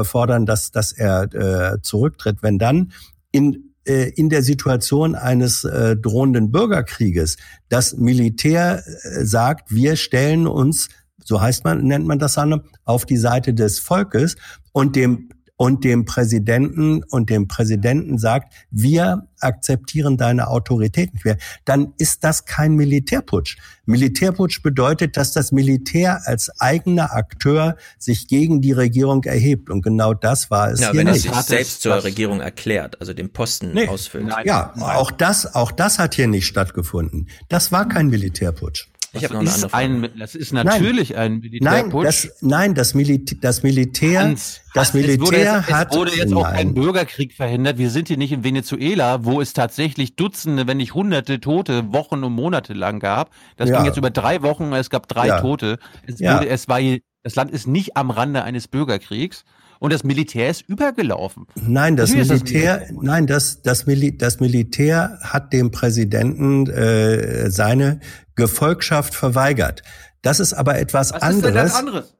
äh, 0.00 0.04
fordern, 0.04 0.46
dass, 0.46 0.70
dass 0.70 0.92
er 0.92 1.32
äh, 1.34 1.80
zurücktritt. 1.82 2.42
Wenn 2.42 2.58
dann 2.58 2.92
in 3.32 3.74
äh, 3.86 4.10
in 4.16 4.30
der 4.30 4.42
Situation 4.42 5.14
eines 5.14 5.64
äh, 5.64 5.96
drohenden 5.96 6.50
Bürgerkrieges 6.50 7.36
das 7.68 7.96
Militär 7.96 8.82
äh, 8.86 9.24
sagt, 9.24 9.70
wir 9.74 9.96
stellen 9.96 10.46
uns, 10.46 10.88
so 11.22 11.40
heißt 11.40 11.64
man, 11.64 11.82
nennt 11.84 12.06
man 12.06 12.18
das 12.18 12.34
dann, 12.34 12.62
auf 12.84 13.04
die 13.04 13.18
Seite 13.18 13.52
des 13.52 13.78
Volkes 13.78 14.36
und 14.72 14.96
dem 14.96 15.28
und 15.56 15.84
dem 15.84 16.04
Präsidenten 16.04 17.02
und 17.04 17.30
dem 17.30 17.46
Präsidenten 17.46 18.18
sagt, 18.18 18.52
wir 18.70 19.28
akzeptieren 19.38 20.16
deine 20.16 20.48
Autorität 20.48 21.12
nicht 21.14 21.24
mehr, 21.24 21.36
dann 21.64 21.92
ist 21.98 22.24
das 22.24 22.44
kein 22.44 22.74
Militärputsch. 22.74 23.56
Militärputsch 23.86 24.62
bedeutet, 24.62 25.16
dass 25.16 25.32
das 25.32 25.52
Militär 25.52 26.22
als 26.24 26.50
eigener 26.60 27.12
Akteur 27.12 27.76
sich 27.98 28.26
gegen 28.26 28.62
die 28.62 28.72
Regierung 28.72 29.22
erhebt. 29.24 29.70
Und 29.70 29.82
genau 29.82 30.14
das 30.14 30.50
war 30.50 30.70
es 30.70 30.80
ja, 30.80 30.90
hier 30.90 31.00
wenn 31.00 31.06
nicht. 31.08 31.26
es 31.26 31.32
sich 31.34 31.42
selbst 31.42 31.82
zur 31.82 32.02
Regierung 32.02 32.40
erklärt, 32.40 33.00
also 33.00 33.12
den 33.12 33.32
Posten 33.32 33.72
nee. 33.74 33.86
ausfüllt. 33.86 34.32
Ja, 34.44 34.72
auch 34.76 35.10
das, 35.10 35.54
auch 35.54 35.70
das 35.70 35.98
hat 35.98 36.14
hier 36.14 36.26
nicht 36.26 36.46
stattgefunden. 36.46 37.28
Das 37.48 37.70
war 37.70 37.88
kein 37.88 38.08
Militärputsch. 38.08 38.88
Ich 39.14 39.24
habe 39.24 39.34
noch 39.34 39.40
eine 39.40 39.52
andere 39.52 39.70
Frage. 39.70 39.84
Ein, 39.84 40.10
das 40.18 40.34
ist 40.34 40.52
natürlich 40.52 41.10
nein. 41.10 41.18
ein 41.18 41.38
Militärputsch. 41.40 41.92
Nein, 41.92 42.04
das, 42.04 42.42
nein, 42.42 42.74
das, 42.74 42.94
Militär, 42.94 43.38
das 43.40 43.62
Militär, 43.62 44.20
Hans, 44.20 44.60
das 44.74 44.94
Militär 44.94 45.58
es 45.60 45.66
jetzt, 45.66 45.72
hat. 45.72 45.90
Es 45.90 45.96
wurde 45.96 46.16
jetzt 46.16 46.30
nein. 46.30 46.38
auch 46.38 46.44
ein 46.44 46.74
Bürgerkrieg 46.74 47.32
verhindert. 47.32 47.78
Wir 47.78 47.90
sind 47.90 48.08
hier 48.08 48.16
nicht 48.16 48.32
in 48.32 48.44
Venezuela, 48.44 49.24
wo 49.24 49.40
es 49.40 49.52
tatsächlich 49.52 50.16
Dutzende, 50.16 50.66
wenn 50.66 50.78
nicht 50.78 50.94
Hunderte 50.94 51.40
Tote 51.40 51.92
Wochen 51.92 52.24
und 52.24 52.32
Monate 52.32 52.72
lang 52.72 53.00
gab. 53.00 53.30
Das 53.56 53.70
ja. 53.70 53.76
ging 53.76 53.86
jetzt 53.86 53.96
über 53.96 54.10
drei 54.10 54.42
Wochen. 54.42 54.72
Es 54.72 54.90
gab 54.90 55.08
drei 55.08 55.28
ja. 55.28 55.40
Tote. 55.40 55.78
Es 56.06 56.18
ja. 56.18 56.34
wurde, 56.36 56.48
es 56.48 56.68
war, 56.68 56.80
das 57.22 57.34
Land 57.34 57.50
ist 57.50 57.66
nicht 57.66 57.96
am 57.96 58.10
Rande 58.10 58.42
eines 58.42 58.68
Bürgerkriegs 58.68 59.44
und 59.84 59.92
das 59.92 60.02
Militär 60.02 60.48
ist 60.48 60.62
übergelaufen. 60.62 61.46
Nein, 61.56 61.94
das 61.94 62.10
Militär, 62.10 62.78
das 62.78 62.90
nein, 63.02 63.26
das, 63.26 63.60
das, 63.60 63.84
Mil 63.84 64.12
das 64.12 64.40
Militär 64.40 65.18
hat 65.20 65.52
dem 65.52 65.72
Präsidenten 65.72 66.66
äh, 66.70 67.50
seine 67.50 68.00
Gefolgschaft 68.34 69.14
verweigert. 69.14 69.82
Das 70.22 70.40
ist 70.40 70.54
aber 70.54 70.78
etwas 70.78 71.12
Was 71.12 71.20
anderes. 71.20 71.36
Ist 71.36 71.44
denn 71.44 71.54
das 71.54 71.74
anderes? 71.74 72.14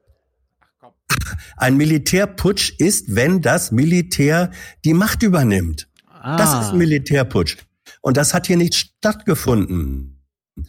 Ein 1.57 1.75
Militärputsch 1.77 2.75
ist, 2.77 3.15
wenn 3.15 3.41
das 3.41 3.71
Militär 3.71 4.51
die 4.83 4.93
Macht 4.93 5.23
übernimmt. 5.23 5.87
Ah. 6.07 6.37
Das 6.37 6.53
ist 6.65 6.71
ein 6.71 6.77
Militärputsch. 6.77 7.57
Und 8.01 8.15
das 8.15 8.35
hat 8.35 8.45
hier 8.45 8.57
nicht 8.57 8.75
stattgefunden. 8.75 10.21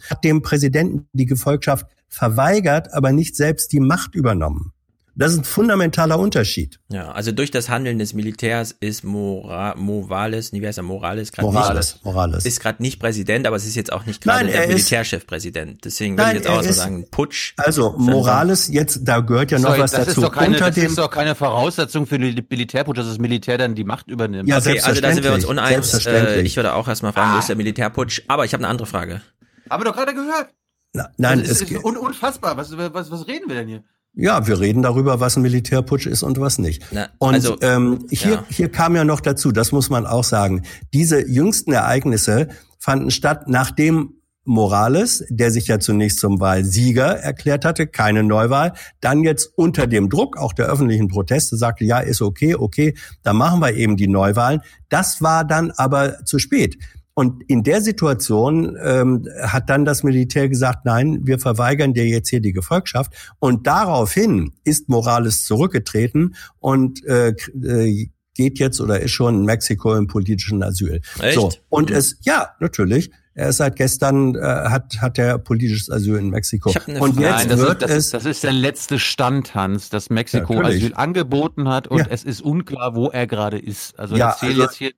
Hat 0.09 0.23
dem 0.23 0.41
Präsidenten 0.41 1.07
die 1.13 1.27
Gefolgschaft 1.27 1.85
verweigert, 2.07 2.91
aber 2.91 3.11
nicht 3.11 3.35
selbst 3.35 3.71
die 3.71 3.81
Macht 3.81 4.15
übernommen. 4.15 4.73
Das 5.17 5.31
ist 5.31 5.39
ein 5.39 5.43
fundamentaler 5.45 6.19
Unterschied. 6.19 6.79
Ja, 6.89 7.11
also 7.11 7.31
durch 7.31 7.49
das 7.49 7.69
Handeln 7.69 7.97
des 7.97 8.13
Militärs 8.13 8.71
ist 8.79 9.03
Mora, 9.03 9.73
Morales, 9.75 10.53
wie 10.53 10.65
heißt 10.65 10.77
er, 10.77 10.83
Morales 10.83 11.31
gerade 11.31 11.47
Morales, 11.47 11.95
nicht, 11.95 12.05
Morales. 12.05 12.45
ist 12.45 12.59
gerade 12.59 12.83
nicht 12.83 12.99
Präsident, 12.99 13.47
aber 13.47 13.55
es 13.55 13.65
ist 13.65 13.75
jetzt 13.75 13.91
auch 13.91 14.05
nicht 14.05 14.21
gerade 14.21 14.47
der 14.47 14.67
Militärchefpräsident. 14.67 15.83
Deswegen 15.85 16.17
würde 16.19 16.29
ich 16.29 16.35
jetzt 16.35 16.47
auch 16.47 16.61
so 16.61 16.71
sagen, 16.71 17.07
Putsch. 17.09 17.55
Also 17.57 17.95
Morales, 17.97 18.67
jetzt, 18.67 18.99
da 19.05 19.21
gehört 19.21 19.49
ja 19.49 19.57
noch 19.57 19.69
Sorry, 19.69 19.79
was 19.79 19.91
das 19.91 20.05
dazu. 20.05 20.21
Ist 20.21 20.27
doch 20.27 20.31
keine, 20.31 20.53
Unter 20.53 20.67
das 20.67 20.75
dem, 20.75 20.85
ist 20.85 20.97
doch 20.99 21.09
keine 21.09 21.33
Voraussetzung 21.33 22.05
für 22.05 22.19
den 22.19 22.45
Militärputsch, 22.47 22.99
dass 22.99 23.07
das 23.07 23.17
Militär 23.17 23.57
dann 23.57 23.73
die 23.73 23.85
Macht 23.85 24.09
übernimmt. 24.09 24.47
Ja, 24.47 24.59
okay, 24.59 24.79
also 24.81 25.01
da 25.01 25.11
sind 25.13 25.23
wir 25.23 25.33
uns 25.33 25.45
uneins. 25.45 26.05
Äh, 26.05 26.41
ich 26.41 26.55
würde 26.57 26.75
auch 26.75 26.87
erstmal 26.87 27.13
fragen, 27.13 27.31
ah. 27.31 27.35
wo 27.35 27.39
ist 27.39 27.49
der 27.49 27.55
Militärputsch? 27.55 28.21
Aber 28.27 28.45
ich 28.45 28.53
habe 28.53 28.61
eine 28.61 28.69
andere 28.69 28.85
Frage. 28.85 29.21
Haben 29.67 29.81
wir 29.81 29.85
doch 29.85 29.95
gerade 29.95 30.13
gehört. 30.13 30.49
Na, 30.93 31.09
nein, 31.17 31.39
das 31.39 31.61
ist, 31.61 31.71
ist 31.71 31.83
unfassbar. 31.83 32.55
Was, 32.55 32.77
was, 32.77 33.09
was 33.09 33.27
reden 33.27 33.49
wir 33.49 33.55
denn 33.55 33.67
hier? 33.67 33.83
Ja, 34.19 34.47
wir 34.47 34.59
reden 34.59 34.81
darüber, 34.81 35.19
was 35.19 35.37
ein 35.37 35.43
Militärputsch 35.43 36.07
ist 36.07 36.23
und 36.23 36.39
was 36.39 36.57
nicht. 36.57 36.83
Na, 36.91 37.07
und 37.19 37.35
also, 37.35 37.55
ähm, 37.61 38.05
hier, 38.09 38.31
ja. 38.31 38.45
hier 38.49 38.69
kam 38.69 38.95
ja 38.95 39.03
noch 39.03 39.19
dazu, 39.19 39.51
das 39.51 39.71
muss 39.71 39.91
man 39.91 40.07
auch 40.07 40.23
sagen, 40.23 40.63
diese 40.91 41.27
jüngsten 41.27 41.71
Ereignisse 41.71 42.47
fanden 42.79 43.11
statt, 43.11 43.43
nachdem 43.47 44.15
Morales, 44.43 45.23
der 45.29 45.51
sich 45.51 45.67
ja 45.67 45.77
zunächst 45.79 46.19
zum 46.19 46.39
Wahlsieger 46.39 47.19
erklärt 47.19 47.63
hatte, 47.63 47.85
keine 47.85 48.23
Neuwahl, 48.23 48.73
dann 49.01 49.23
jetzt 49.23 49.51
unter 49.55 49.85
dem 49.85 50.09
Druck 50.09 50.37
auch 50.37 50.53
der 50.53 50.67
öffentlichen 50.67 51.09
Proteste 51.09 51.57
sagte, 51.57 51.83
ja, 51.83 51.99
ist 51.99 52.21
okay, 52.21 52.55
okay, 52.55 52.95
dann 53.23 53.35
machen 53.35 53.59
wir 53.59 53.73
eben 53.73 53.97
die 53.97 54.07
Neuwahlen. 54.07 54.61
Das 54.89 55.21
war 55.21 55.45
dann 55.45 55.71
aber 55.71 56.23
zu 56.25 56.39
spät. 56.39 56.77
Und 57.17 57.41
in 57.47 57.63
der 57.63 57.81
Situation 57.81 58.77
ähm, 58.79 59.27
hat 59.41 59.71
dann 59.71 59.85
das 59.85 60.03
Militär 60.03 60.49
gesagt, 60.49 60.85
nein, 60.85 61.21
wir 61.23 61.39
verweigern 61.39 61.95
dir 61.95 62.05
jetzt 62.05 62.29
hier 62.29 62.41
die 62.41 62.53
Gefolgschaft. 62.53 63.11
Und 63.39 63.65
daraufhin 63.65 64.53
ist 64.65 64.87
Morales 64.87 65.43
zurückgetreten 65.43 66.35
und 66.59 67.03
äh, 67.05 67.29
äh 67.29 68.09
geht 68.35 68.59
jetzt 68.59 68.79
oder 68.79 68.99
ist 68.99 69.13
schon 69.13 69.33
in 69.33 69.45
Mexiko 69.45 69.95
im 69.95 70.05
politischen 70.05 70.61
Asyl. 70.61 71.01
Echt? 71.19 71.33
So 71.33 71.49
und 71.69 71.89
es 71.89 72.19
ja 72.21 72.49
natürlich 72.59 73.09
er 73.33 73.49
ist 73.49 73.57
seit 73.57 73.75
gestern, 73.75 74.33
äh, 74.35 74.39
hat, 74.39 74.97
hat 74.99 75.19
er 75.19 75.37
politisches 75.37 75.91
Asyl 75.91 76.17
in 76.17 76.29
Mexiko. 76.29 76.71
Und 76.99 77.19
jetzt 77.19 77.47
Nein, 77.47 77.49
das, 77.49 77.59
wird 77.59 77.81
ist, 77.83 77.89
das, 77.89 77.91
es, 77.91 77.97
ist, 77.97 78.13
das 78.13 78.25
ist 78.25 78.43
der 78.43 78.51
letzte 78.51 78.97
Stand, 78.97 79.53
Hans, 79.53 79.89
dass 79.89 80.09
Mexiko 80.09 80.53
natürlich. 80.55 80.85
Asyl 80.85 80.93
angeboten 80.95 81.67
hat 81.67 81.87
und 81.87 81.99
Ja. 81.99 82.07
es 82.09 82.23
ist 82.23 82.41
unklar, 82.41 82.95
wo 82.95 83.09
er 83.09 83.27
gerade 83.27 83.59
ist. 83.59 83.97
Also 83.99 84.15
Ja, 84.15 84.31
ich 84.31 84.37
zähle 84.37 84.51
also- 84.51 84.63
jetzt 84.63 84.75
hier. 84.75 84.91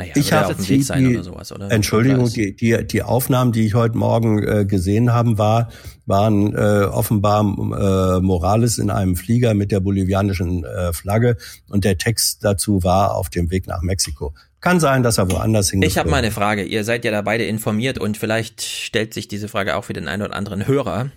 Naja, 0.00 0.12
ich 0.16 0.32
habe 0.32 0.54
die, 0.54 0.78
die, 0.78 1.20
Entschuldigung, 1.68 2.32
die, 2.32 2.56
die, 2.56 2.86
die 2.86 3.02
Aufnahmen, 3.02 3.52
die 3.52 3.66
ich 3.66 3.74
heute 3.74 3.98
Morgen 3.98 4.42
äh, 4.42 4.64
gesehen 4.64 5.12
haben, 5.12 5.36
war, 5.36 5.68
waren 6.06 6.56
äh, 6.56 6.84
offenbar 6.84 7.42
äh, 7.42 8.20
Morales 8.22 8.78
in 8.78 8.88
einem 8.88 9.14
Flieger 9.14 9.52
mit 9.52 9.72
der 9.72 9.80
bolivianischen 9.80 10.64
äh, 10.64 10.94
Flagge 10.94 11.36
und 11.68 11.84
der 11.84 11.98
Text 11.98 12.42
dazu 12.42 12.82
war 12.82 13.14
auf 13.14 13.28
dem 13.28 13.50
Weg 13.50 13.66
nach 13.66 13.82
Mexiko. 13.82 14.32
Kann 14.60 14.80
sein, 14.80 15.02
dass 15.02 15.18
er 15.18 15.30
woanders 15.30 15.70
Ich 15.70 15.98
habe 15.98 16.08
mal 16.08 16.16
eine 16.16 16.30
Frage. 16.30 16.64
Ihr 16.64 16.84
seid 16.84 17.04
ja 17.04 17.10
da 17.10 17.20
beide 17.20 17.44
informiert 17.44 17.98
und 17.98 18.16
vielleicht 18.16 18.62
stellt 18.62 19.12
sich 19.12 19.28
diese 19.28 19.48
Frage 19.48 19.76
auch 19.76 19.84
für 19.84 19.92
den 19.92 20.08
einen 20.08 20.22
oder 20.22 20.34
anderen 20.34 20.66
Hörer. 20.66 21.10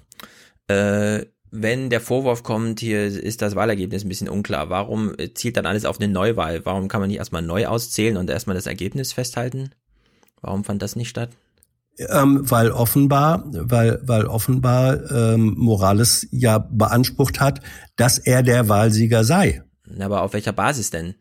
Äh, 0.67 1.25
wenn 1.55 1.91
der 1.91 2.01
Vorwurf 2.01 2.41
kommt, 2.41 2.79
hier 2.79 3.05
ist 3.05 3.43
das 3.43 3.55
Wahlergebnis 3.55 4.03
ein 4.03 4.09
bisschen 4.09 4.27
unklar, 4.27 4.71
warum 4.71 5.13
zielt 5.35 5.55
dann 5.55 5.67
alles 5.67 5.85
auf 5.85 5.99
eine 5.99 6.11
Neuwahl? 6.11 6.65
Warum 6.65 6.87
kann 6.87 6.99
man 6.99 7.09
nicht 7.09 7.19
erstmal 7.19 7.43
neu 7.43 7.67
auszählen 7.67 8.17
und 8.17 8.29
erstmal 8.29 8.55
das 8.55 8.65
Ergebnis 8.65 9.13
festhalten? 9.13 9.69
Warum 10.41 10.63
fand 10.63 10.81
das 10.81 10.95
nicht 10.95 11.09
statt? 11.09 11.29
Ähm, 11.97 12.49
weil 12.49 12.71
offenbar, 12.71 13.43
weil, 13.45 14.01
weil 14.03 14.25
offenbar 14.25 15.11
ähm, 15.11 15.53
Morales 15.55 16.27
ja 16.31 16.57
beansprucht 16.57 17.39
hat, 17.39 17.61
dass 17.97 18.17
er 18.17 18.41
der 18.41 18.67
Wahlsieger 18.67 19.23
sei. 19.23 19.61
Aber 19.99 20.23
auf 20.23 20.33
welcher 20.33 20.53
Basis 20.53 20.89
denn? 20.89 21.13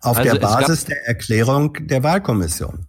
Auf 0.00 0.18
Also 0.18 0.32
der 0.32 0.40
Basis 0.40 0.86
der 0.86 1.06
Erklärung 1.06 1.86
der 1.86 2.02
Wahlkommission. 2.02 2.88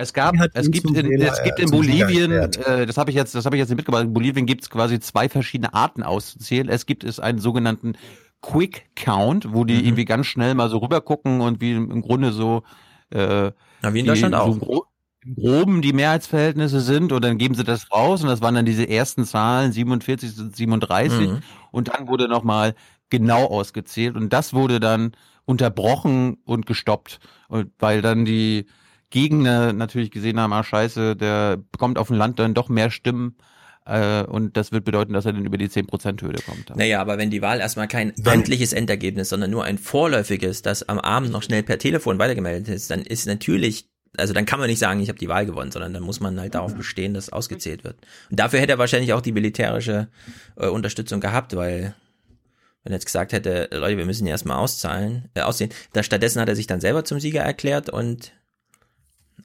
Es 0.00 0.12
gab, 0.14 0.34
es 0.54 0.70
gibt 0.70 0.86
in, 0.96 1.08
Wähler, 1.10 1.32
es 1.32 1.42
gibt 1.42 1.58
äh, 1.58 1.62
in 1.62 1.70
Bolivien, 1.70 2.30
äh, 2.32 2.86
das 2.86 2.96
habe 2.96 3.10
ich 3.10 3.16
jetzt, 3.16 3.34
das 3.34 3.44
habe 3.44 3.56
ich 3.56 3.60
jetzt 3.60 3.68
nicht 3.68 3.76
mitgebracht. 3.76 4.04
In 4.04 4.12
Bolivien 4.14 4.46
gibt 4.46 4.62
es 4.62 4.70
quasi 4.70 4.98
zwei 4.98 5.28
verschiedene 5.28 5.74
Arten 5.74 6.02
auszuzählen. 6.02 6.68
Es 6.68 6.86
gibt 6.86 7.04
es 7.04 7.20
einen 7.20 7.38
sogenannten 7.38 7.92
Quick 8.40 8.86
Count, 8.96 9.52
wo 9.52 9.64
die 9.64 9.74
Mhm. 9.74 9.84
irgendwie 9.84 10.04
ganz 10.06 10.26
schnell 10.26 10.54
mal 10.54 10.70
so 10.70 10.78
rüber 10.78 11.02
gucken 11.02 11.42
und 11.42 11.60
wie 11.60 11.72
im 11.72 12.00
Grunde 12.00 12.32
so, 12.32 12.62
äh, 13.10 13.50
Na, 13.82 13.92
wie 13.92 13.98
in 14.00 14.04
die- 14.04 14.08
Deutschland 14.08 14.34
so 14.34 14.40
auch. 14.40 14.46
im 14.54 14.58
Gro 14.60 14.86
im 15.22 15.34
Groben 15.34 15.82
die 15.82 15.92
Mehrheitsverhältnisse 15.92 16.80
sind 16.80 17.12
und 17.12 17.22
dann 17.22 17.36
geben 17.36 17.54
sie 17.54 17.62
das 17.64 17.92
raus 17.92 18.22
und 18.22 18.28
das 18.30 18.40
waren 18.40 18.54
dann 18.54 18.64
diese 18.64 18.88
ersten 18.88 19.26
Zahlen 19.26 19.70
47 19.70 20.38
und 20.40 20.56
37 20.56 21.28
Mhm. 21.28 21.38
und 21.72 21.88
dann 21.88 22.08
wurde 22.08 22.26
nochmal 22.26 22.74
genau 23.10 23.44
ausgezählt 23.44 24.16
und 24.16 24.32
das 24.32 24.54
wurde 24.54 24.80
dann 24.80 25.12
unterbrochen 25.44 26.38
und 26.46 26.64
gestoppt 26.64 27.18
und 27.48 27.70
weil 27.78 28.00
dann 28.00 28.24
die 28.24 28.64
Gegner 29.10 29.72
natürlich 29.72 30.10
gesehen 30.10 30.40
haben, 30.40 30.52
ah 30.52 30.64
scheiße, 30.64 31.16
der 31.16 31.58
bekommt 31.72 31.98
auf 31.98 32.08
dem 32.08 32.16
Land 32.16 32.38
dann 32.38 32.54
doch 32.54 32.68
mehr 32.68 32.90
Stimmen 32.90 33.36
äh, 33.86 34.22
und 34.22 34.56
das 34.56 34.72
wird 34.72 34.84
bedeuten, 34.84 35.12
dass 35.12 35.26
er 35.26 35.32
dann 35.32 35.44
über 35.44 35.58
die 35.58 35.68
10%-Hürde 35.68 36.42
kommt. 36.42 36.74
Naja, 36.76 37.00
aber 37.00 37.18
wenn 37.18 37.30
die 37.30 37.42
Wahl 37.42 37.60
erstmal 37.60 37.88
kein 37.88 38.12
Wenn- 38.16 38.34
amtliches 38.40 38.72
Endergebnis, 38.72 39.28
sondern 39.30 39.50
nur 39.50 39.64
ein 39.64 39.78
vorläufiges, 39.78 40.62
das 40.62 40.88
am 40.88 40.98
Abend 40.98 41.32
noch 41.32 41.42
schnell 41.42 41.62
per 41.62 41.78
Telefon 41.78 42.18
weitergemeldet 42.18 42.68
ist, 42.68 42.90
dann 42.90 43.00
ist 43.00 43.26
natürlich, 43.26 43.88
also 44.16 44.32
dann 44.32 44.46
kann 44.46 44.60
man 44.60 44.68
nicht 44.68 44.78
sagen, 44.78 45.00
ich 45.00 45.08
habe 45.08 45.18
die 45.18 45.28
Wahl 45.28 45.46
gewonnen, 45.46 45.72
sondern 45.72 45.92
dann 45.92 46.02
muss 46.02 46.20
man 46.20 46.38
halt 46.38 46.54
darauf 46.54 46.74
bestehen, 46.74 47.14
dass 47.14 47.30
ausgezählt 47.30 47.84
wird. 47.84 47.96
Und 48.30 48.38
dafür 48.38 48.60
hätte 48.60 48.72
er 48.72 48.78
wahrscheinlich 48.78 49.12
auch 49.12 49.22
die 49.22 49.32
militärische 49.32 50.08
äh, 50.56 50.68
Unterstützung 50.68 51.20
gehabt, 51.20 51.56
weil 51.56 51.94
wenn 52.84 52.92
er 52.92 52.96
jetzt 52.96 53.06
gesagt 53.06 53.32
hätte, 53.32 53.68
Leute, 53.72 53.98
wir 53.98 54.06
müssen 54.06 54.26
erstmal 54.26 54.58
auszahlen, 54.58 55.28
äh, 55.34 55.40
aussehen, 55.40 55.70
da 55.92 56.02
stattdessen 56.02 56.40
hat 56.40 56.48
er 56.48 56.56
sich 56.56 56.66
dann 56.66 56.80
selber 56.80 57.04
zum 57.04 57.18
Sieger 57.18 57.42
erklärt 57.42 57.90
und 57.90 58.32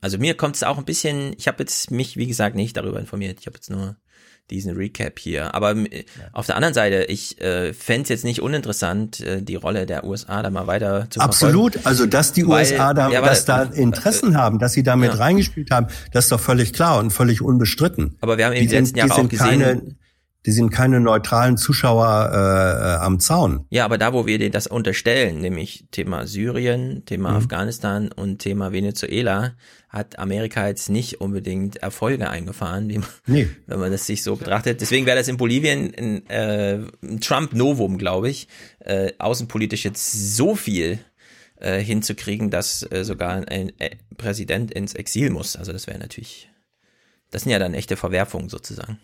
also 0.02 0.18
mir 0.18 0.36
kommt 0.36 0.56
es 0.56 0.64
auch 0.64 0.78
ein 0.78 0.86
bisschen, 0.86 1.34
ich 1.38 1.48
habe 1.48 1.58
jetzt 1.60 1.92
mich, 1.92 2.18
wie 2.18 2.28
gesagt, 2.28 2.56
nicht 2.56 2.76
darüber 2.78 3.00
informiert. 3.00 3.38
Ich 3.40 3.48
habe 3.48 3.56
jetzt 3.58 3.70
nur 3.70 3.96
diesen 4.52 4.76
Recap 4.76 5.18
hier. 5.18 5.56
Aber 5.56 5.76
äh, 5.76 6.06
auf 6.32 6.46
der 6.46 6.56
anderen 6.56 6.76
Seite, 6.76 7.06
ich 7.06 7.42
äh, 7.42 7.74
fände 7.74 8.04
es 8.04 8.10
jetzt 8.10 8.24
nicht 8.26 8.42
uninteressant, 8.44 9.20
äh, 9.22 9.42
die 9.42 9.56
Rolle 9.56 9.88
der 9.88 10.04
USA 10.04 10.44
da 10.44 10.52
mal 10.52 10.68
weiter 10.68 11.08
zu 11.10 11.20
Absolut, 11.20 11.74
verfolgen. 11.74 11.88
also 11.88 12.06
dass 12.06 12.32
die 12.32 12.48
Weil- 12.48 12.66
USA 12.66 12.94
da, 12.94 13.10
ja, 13.10 13.22
dass 13.22 13.46
da 13.46 13.64
Interessen 13.64 14.38
haben, 14.38 14.60
dass 14.60 14.74
sie 14.74 14.84
damit 14.84 15.14
Ja. 15.14 15.18
reingespielt 15.18 15.72
haben, 15.72 15.88
das 16.12 16.26
ist 16.26 16.32
doch 16.32 16.40
völlig 16.40 16.74
klar 16.74 17.00
und 17.00 17.10
völlig 17.12 17.42
unbestritten. 17.42 18.18
Aber 18.22 18.38
wir 18.38 18.46
haben 18.46 18.54
eben 18.54 18.68
die 18.70 18.76
letzten 18.76 18.98
Jahre 19.00 19.14
auch 19.14 19.28
gesehen, 19.30 19.40
keine, 19.62 19.82
die 20.46 20.52
sind 20.52 20.70
keine 20.70 21.00
neutralen 21.00 21.58
Zuschauer 21.58 22.30
äh, 22.32 22.38
äh, 22.38 22.96
am 23.04 23.20
Zaun. 23.20 23.66
Ja, 23.70 23.86
aber 23.86 23.98
da, 23.98 24.14
wo 24.14 24.26
wir 24.28 24.38
denen 24.38 24.52
das 24.52 24.68
unterstellen, 24.68 25.40
nämlich 25.40 25.86
Thema 25.92 26.28
Syrien, 26.28 27.04
Thema 27.06 27.32
Mhm. 27.32 27.38
Afghanistan 27.38 28.12
und 28.12 28.40
Thema 28.40 28.72
Venezuela, 28.72 29.56
hat 29.90 30.20
Amerika 30.20 30.68
jetzt 30.68 30.90
nicht 30.90 31.22
unbedingt 31.22 31.78
Erfolge 31.78 32.30
eingefahren, 32.30 32.90
wie 32.90 32.98
man, 33.00 33.08
Nee. 33.26 33.48
wenn 33.66 33.80
man 33.80 33.92
das 33.92 34.06
sich 34.06 34.24
so 34.24 34.36
betrachtet. 34.36 34.82
Deswegen 34.82 35.06
wäre 35.06 35.18
das 35.18 35.28
in 35.28 35.38
Bolivien 35.38 35.94
ein, 35.98 36.30
äh, 36.30 36.80
ein 37.02 37.22
Trump-Novum, 37.22 37.98
glaube 37.98 38.30
ich, 38.30 38.48
äh, 38.80 39.14
außenpolitisch 39.18 39.86
jetzt 39.86 40.36
so 40.36 40.56
viel 40.56 41.00
äh, 41.58 41.80
hinzukriegen, 41.80 42.52
dass 42.52 42.86
äh, 42.92 43.04
sogar 43.04 43.48
ein 43.48 43.72
äh, 43.80 43.96
Präsident 44.18 44.72
ins 44.72 44.94
Exil 44.94 45.30
muss. 45.30 45.56
Also 45.56 45.72
das 45.72 45.88
wäre 45.88 45.98
natürlich, 45.98 46.50
das 47.32 47.44
sind 47.44 47.52
ja 47.52 47.60
dann 47.60 47.74
echte 47.74 47.96
Verwerfungen 47.96 48.50
sozusagen. 48.50 49.00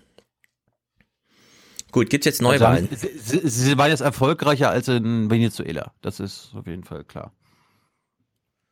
Gut, 1.91 2.09
gibt's 2.09 2.25
jetzt 2.25 2.41
Neuwahlen? 2.41 2.87
Also, 2.89 3.07
sie, 3.17 3.41
sie, 3.43 3.77
waren 3.77 3.89
jetzt 3.89 4.01
erfolgreicher 4.01 4.69
als 4.69 4.87
in 4.87 5.29
Venezuela. 5.29 5.91
Das 6.01 6.19
ist 6.19 6.51
auf 6.55 6.67
jeden 6.67 6.83
Fall 6.83 7.03
klar. 7.03 7.33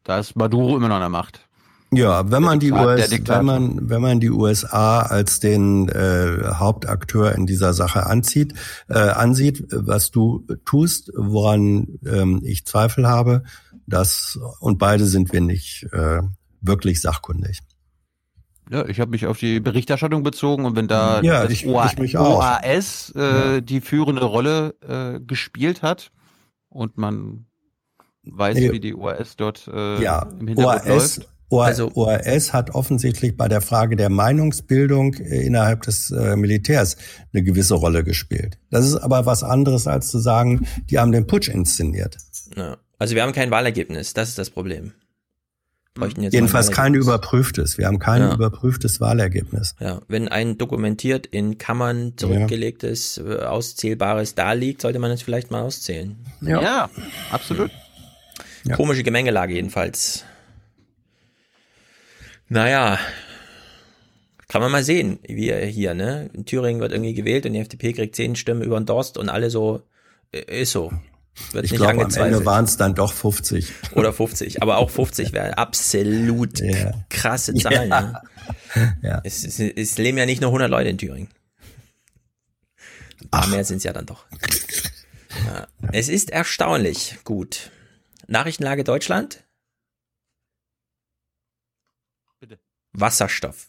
Da 0.04 0.20
ist 0.20 0.36
Maduro 0.36 0.78
immer 0.78 0.88
noch 0.88 0.96
an 0.96 1.02
der 1.02 1.10
Macht. 1.10 1.50
Ja, 1.92 2.30
wenn 2.32 2.44
man 2.44 2.60
die 2.60 2.72
US, 2.72 3.10
wenn 3.12 3.46
man 3.46 3.90
wenn 3.90 4.02
man 4.02 4.20
die 4.20 4.30
USA 4.30 5.02
als 5.02 5.40
den 5.40 5.90
äh, 5.90 6.52
Hauptakteur 6.54 7.34
in 7.34 7.48
dieser 7.48 7.74
Sache 7.74 8.06
anzieht, 8.06 8.54
äh, 8.90 9.00
ansieht, 9.00 9.66
was 9.72 10.12
du 10.12 10.46
tust, 10.66 11.12
woran 11.16 12.00
ähm, 12.06 12.42
ich 12.44 12.66
Zweifel 12.66 13.08
habe, 13.08 13.44
das 13.88 14.40
und 14.60 14.78
beide 14.78 15.06
sind 15.06 15.34
wir 15.34 15.42
nicht 15.42 15.88
äh, 15.92 16.22
wirklich 16.62 17.02
sachkundig. 17.02 17.60
Ja, 18.72 18.86
ich 18.88 19.00
habe 19.00 19.10
mich 19.12 19.26
auf 19.26 19.40
die 19.40 19.60
Berichterstattung 19.60 20.22
bezogen 20.24 20.66
und 20.66 20.76
wenn 20.76 20.88
da 20.88 21.22
Ja, 21.22 21.44
das 21.44 21.52
ich- 21.52 21.66
OA 21.68 21.88
ich 21.88 21.98
mich 21.98 22.18
auch. 22.18 22.38
OAS 22.40 23.12
äh, 23.16 23.62
die 23.62 23.82
führende 23.82 24.24
Rolle 24.24 24.76
äh, 24.88 25.20
gespielt 25.20 25.82
hat 25.82 26.12
und 26.70 26.98
man 26.98 27.46
weiß, 28.24 28.56
Nee. 28.58 28.72
wie 28.72 28.80
die 28.80 28.94
OAS 28.96 29.36
dort 29.38 29.68
äh, 29.74 30.02
ja, 30.04 30.28
im 30.40 30.48
Hintergrund 30.50 30.86
OAS, 30.86 31.18
läuft. 31.18 31.30
OA, 31.50 31.66
Also- 31.66 31.92
OAS 31.96 32.54
hat 32.54 32.76
offensichtlich 32.76 33.36
bei 33.36 33.48
der 33.48 33.62
Frage 33.62 33.96
der 33.96 34.10
Meinungsbildung 34.10 35.16
äh, 35.16 35.42
innerhalb 35.48 35.82
des 35.82 36.12
äh, 36.12 36.36
Militärs 36.36 36.96
eine 37.34 37.42
gewisse 37.42 37.74
Rolle 37.74 38.04
gespielt. 38.04 38.60
Das 38.70 38.86
ist 38.86 38.98
aber 38.98 39.26
was 39.26 39.42
anderes 39.44 39.88
als 39.88 40.10
zu 40.10 40.20
sagen, 40.20 40.68
die 40.92 41.00
haben 41.00 41.12
den 41.12 41.26
Putsch 41.26 41.48
inszeniert. 41.50 42.18
Ja. 42.56 42.78
Also 43.00 43.16
wir 43.16 43.24
haben 43.24 43.34
kein 43.34 43.50
Wahlergebnis, 43.50 44.14
das 44.14 44.30
ist 44.30 44.38
das 44.38 44.52
Problem. 44.52 44.94
Bräuchten 45.96 46.22
jetzt 46.24 46.34
Jedenfalls 46.34 46.72
kein 46.72 46.94
überprüftes. 46.94 47.78
Wir 47.78 47.88
haben 47.88 48.00
kein 48.00 48.22
Ja. 48.22 48.34
überprüftes 48.34 49.02
Wahlergebnis. 49.02 49.76
Ja, 49.80 50.02
wenn 50.08 50.28
ein 50.28 50.58
dokumentiert 50.58 51.26
in 51.26 51.58
Kammern 51.58 52.14
zurückgelegtes, 52.16 53.18
äh, 53.18 53.40
auszählbares 53.40 54.36
da 54.36 54.54
liegt, 54.54 54.82
sollte 54.82 55.00
man 55.00 55.12
es 55.12 55.22
vielleicht 55.22 55.52
mal 55.52 55.62
auszählen. 55.62 56.16
Ja. 56.42 56.62
Ja, 56.62 56.90
absolut. 57.32 57.72
Ja. 58.66 58.76
Komische 58.76 59.04
Gemengelage 59.04 59.54
jedenfalls. 59.56 60.26
Naja, 62.48 62.98
kann 64.48 64.62
man 64.62 64.72
mal 64.72 64.84
sehen, 64.84 65.20
wie 65.28 65.50
er 65.50 65.66
hier, 65.68 65.94
ne? 65.94 66.30
In 66.34 66.46
Thüringen 66.46 66.82
wird 66.82 66.92
irgendwie 66.92 67.14
gewählt 67.14 67.46
und 67.46 67.54
die 67.54 67.60
FDP 67.60 67.94
kriegt 67.94 68.16
zehn 68.16 68.36
Stimmen 68.36 68.62
über 68.64 68.80
den 68.80 68.86
Dorst 68.86 69.18
und 69.18 69.30
alle 69.30 69.50
so, 69.50 69.82
äh, 70.32 70.62
ist 70.62 70.72
so. 70.72 70.92
Wird 71.52 71.66
Ich 71.66 71.72
glaube, 71.72 72.04
am 72.04 72.12
Ende 72.12 72.46
waren 72.46 72.66
es 72.66 72.78
dann 72.78 72.96
doch 72.96 73.14
50. 73.14 73.72
Oder 73.94 74.12
50, 74.14 74.62
aber 74.62 74.78
auch 74.78 74.90
50 74.90 75.32
wäre 75.34 75.58
absolut 75.58 76.60
Ja. 76.60 76.92
krasse 77.10 77.54
Zahlen. 77.54 77.90
Ja. 77.90 78.02
Ne? 78.02 78.22
Ja. 79.02 79.22
Es, 79.24 79.44
es, 79.44 79.60
es 79.60 79.98
leben 80.00 80.18
ja 80.18 80.26
nicht 80.26 80.42
nur 80.42 80.50
100 80.50 80.70
Leute 80.70 80.90
in 80.90 80.98
Thüringen. 80.98 81.30
Ein 83.22 83.30
paar 83.30 83.48
mehr 83.48 83.64
sind 83.64 83.78
es 83.78 83.84
ja 83.84 83.94
dann 83.94 84.06
doch. 84.08 84.26
Ja. 85.46 85.68
Es 85.92 86.10
ist 86.10 86.30
erstaunlich 86.32 87.18
gut. 87.24 87.72
Nachrichtenlage 88.28 88.84
Deutschland? 88.84 89.44
Bitte. 92.40 92.60
Wasserstoff. 92.94 93.68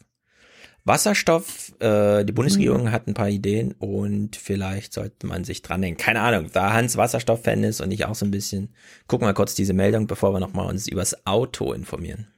Wasserstoff, 0.85 1.73
äh, 1.81 2.25
die 2.25 2.33
Bundesregierung 2.33 2.91
hat 2.91 3.07
ein 3.07 3.15
paar 3.15 3.29
Ideen 3.29 3.73
und 3.73 4.37
vielleicht 4.37 4.93
sollte 4.93 5.27
man 5.27 5.45
sich 5.45 5.63
dran 5.63 5.83
denken. 5.83 6.01
Keine 6.01 6.21
Ahnung, 6.21 6.51
da 6.53 6.73
Hans 6.73 6.97
Wasserstoff-Fan 6.97 7.65
ist 7.65 7.81
und 7.81 7.91
ich 7.91 8.07
auch 8.07 8.15
so 8.15 8.25
ein 8.25 8.31
bisschen. 8.31 8.71
Gucken 9.07 9.27
wir 9.27 9.35
kurz 9.35 9.55
diese 9.55 9.75
Meldung, 9.75 10.07
bevor 10.07 10.33
wir 10.33 10.41
nochmal 10.41 10.67
uns 10.67 10.89
übers 10.89 11.27
Auto 11.27 11.73
informieren. 11.73 12.29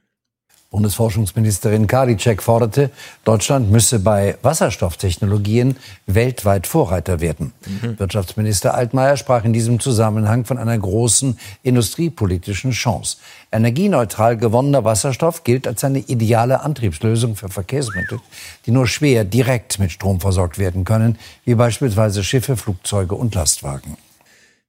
Bundesforschungsministerin 0.73 1.85
Karliczek 1.85 2.41
forderte, 2.41 2.89
Deutschland 3.25 3.69
müsse 3.69 3.99
bei 3.99 4.37
Wasserstofftechnologien 4.41 5.77
weltweit 6.07 6.65
Vorreiter 6.65 7.21
werden. 7.21 7.53
Mhm. 7.67 7.99
Wirtschaftsminister 7.99 8.73
Altmaier 8.73 9.15
sprach 9.15 9.45
in 9.45 9.53
diesem 9.53 9.79
Zusammenhang 9.79 10.45
von 10.45 10.57
einer 10.57 10.75
großen 10.75 11.37
industriepolitischen 11.61 12.71
Chance. 12.71 13.17
Energieneutral 13.51 14.35
gewonnener 14.35 14.83
Wasserstoff 14.83 15.43
gilt 15.43 15.67
als 15.67 15.83
eine 15.83 15.99
ideale 15.99 16.61
Antriebslösung 16.61 17.35
für 17.35 17.49
Verkehrsmittel, 17.49 18.19
die 18.65 18.71
nur 18.71 18.87
schwer 18.87 19.25
direkt 19.25 19.77
mit 19.77 19.91
Strom 19.91 20.19
versorgt 20.21 20.57
werden 20.57 20.85
können, 20.85 21.19
wie 21.45 21.53
beispielsweise 21.53 22.23
Schiffe, 22.23 22.57
Flugzeuge 22.57 23.13
und 23.13 23.35
Lastwagen. 23.35 23.95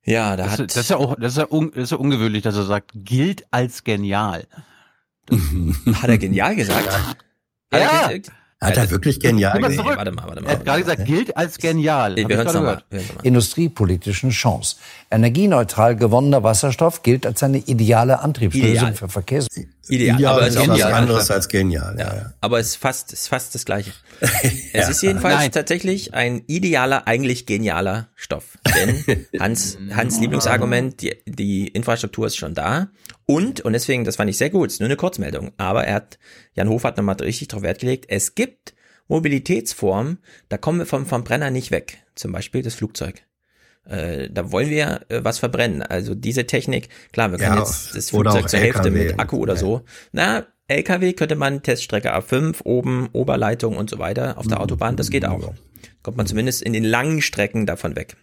Ja, 0.04 0.36
da 0.36 0.44
das, 0.44 0.52
hat 0.52 0.60
das 0.60 0.76
ist 0.76 0.90
ja 0.90 0.98
auch, 0.98 1.16
das 1.18 1.32
ist 1.32 1.38
ja, 1.38 1.46
un, 1.50 1.70
das 1.74 1.84
ist 1.84 1.92
ja 1.92 1.96
ungewöhnlich, 1.96 2.42
dass 2.42 2.56
er 2.56 2.64
sagt, 2.64 2.90
gilt 2.94 3.46
als 3.50 3.84
genial. 3.84 4.44
Hat 5.30 6.08
er 6.08 6.18
genial 6.18 6.54
gesagt? 6.56 6.88
Hat 6.90 7.16
Ja. 7.72 7.78
er 7.78 8.18
gesagt? 8.18 8.32
Hat 8.60 8.76
er 8.78 8.90
wirklich 8.90 9.20
genial 9.20 9.60
gesagt? 9.60 9.86
Warte 9.96 10.12
mal, 10.12 10.26
warte 10.26 10.40
mal. 10.42 10.48
Er 10.48 10.56
hat 10.56 10.64
gerade 10.64 10.80
gesagt, 10.80 11.04
gilt 11.04 11.36
als 11.36 11.58
genial. 11.58 12.16
Wir 12.16 12.22
ich 12.22 12.28
nochmal. 12.28 12.82
Wir 12.88 12.98
hören's 12.98 13.08
nochmal. 13.08 13.24
Industriepolitischen 13.26 14.30
Chance. 14.30 14.76
Energieneutral 15.10 15.96
gewonnener 15.96 16.42
Wasserstoff 16.42 17.02
gilt 17.02 17.26
als 17.26 17.42
eine 17.42 17.58
ideale 17.58 18.20
Antriebslösung 18.20 18.70
Ideal. 18.70 18.94
für 18.94 19.08
Verkehrsmittel. 19.08 19.73
Ideal, 19.88 20.16
Ideal 20.16 20.32
aber 20.34 20.46
ist 20.46 20.54
ist 20.54 20.60
auch 20.60 20.68
was 20.68 20.78
genial. 20.78 20.92
anderes 20.92 21.30
als 21.30 21.48
genial. 21.48 21.96
Ja. 21.98 22.14
Ja. 22.14 22.34
Aber 22.40 22.58
es 22.58 22.68
ist 22.68 22.76
fast, 22.76 23.12
es 23.12 23.22
ist 23.22 23.28
fast 23.28 23.54
das 23.54 23.64
Gleiche. 23.64 23.92
Es 24.72 24.88
ist 24.88 25.02
jedenfalls 25.02 25.36
Nein. 25.36 25.52
tatsächlich 25.52 26.14
ein 26.14 26.42
idealer, 26.46 27.06
eigentlich 27.06 27.46
genialer 27.46 28.08
Stoff. 28.14 28.58
Denn 28.76 29.26
Hans, 29.38 29.78
Hans 29.94 30.20
Lieblingsargument, 30.20 31.00
die, 31.02 31.16
die 31.26 31.68
Infrastruktur 31.68 32.26
ist 32.26 32.36
schon 32.36 32.54
da. 32.54 32.88
Und, 33.26 33.60
und 33.60 33.72
deswegen, 33.72 34.04
das 34.04 34.16
fand 34.16 34.30
ich 34.30 34.36
sehr 34.36 34.50
gut, 34.50 34.70
ist 34.70 34.80
nur 34.80 34.88
eine 34.88 34.96
Kurzmeldung. 34.96 35.52
Aber 35.56 35.84
er 35.84 35.94
hat, 35.94 36.18
Jan 36.54 36.68
Hofer 36.68 36.88
hat 36.88 36.96
nochmal 36.96 37.16
richtig 37.20 37.48
drauf 37.48 37.62
Wert 37.62 37.80
gelegt, 37.80 38.06
es 38.08 38.34
gibt 38.34 38.74
Mobilitätsformen, 39.08 40.18
da 40.48 40.58
kommen 40.58 40.78
wir 40.78 40.86
vom, 40.86 41.06
vom 41.06 41.24
Brenner 41.24 41.50
nicht 41.50 41.70
weg. 41.70 41.98
Zum 42.14 42.32
Beispiel 42.32 42.62
das 42.62 42.74
Flugzeug. 42.74 43.22
Äh, 43.86 44.28
da 44.30 44.50
wollen 44.50 44.70
wir 44.70 45.02
äh, 45.08 45.20
was 45.22 45.38
verbrennen. 45.38 45.82
Also 45.82 46.14
diese 46.14 46.46
Technik, 46.46 46.88
klar, 47.12 47.30
wir 47.30 47.38
können 47.38 47.54
Ja, 47.54 47.58
jetzt 47.60 47.94
das 47.94 48.10
Flugzeug 48.10 48.48
zur 48.48 48.60
Hälfte 48.60 48.88
LKW. 48.88 49.04
mit 49.08 49.20
Akku 49.20 49.36
oder 49.38 49.56
so. 49.56 49.82
Na, 50.12 50.46
LKW 50.68 51.12
könnte 51.12 51.36
man 51.36 51.62
Teststrecke 51.62 52.16
A5, 52.16 52.62
oben 52.64 53.08
Oberleitung 53.12 53.76
und 53.76 53.90
so 53.90 53.98
weiter 53.98 54.38
auf 54.38 54.46
der 54.46 54.60
Autobahn, 54.60 54.96
das 54.96 55.10
geht 55.10 55.26
auch. 55.26 55.52
Kommt 56.02 56.16
man 56.16 56.26
zumindest 56.26 56.62
in 56.62 56.72
den 56.72 56.84
langen 56.84 57.20
Strecken 57.20 57.66
davon 57.66 57.96
weg. 57.96 58.16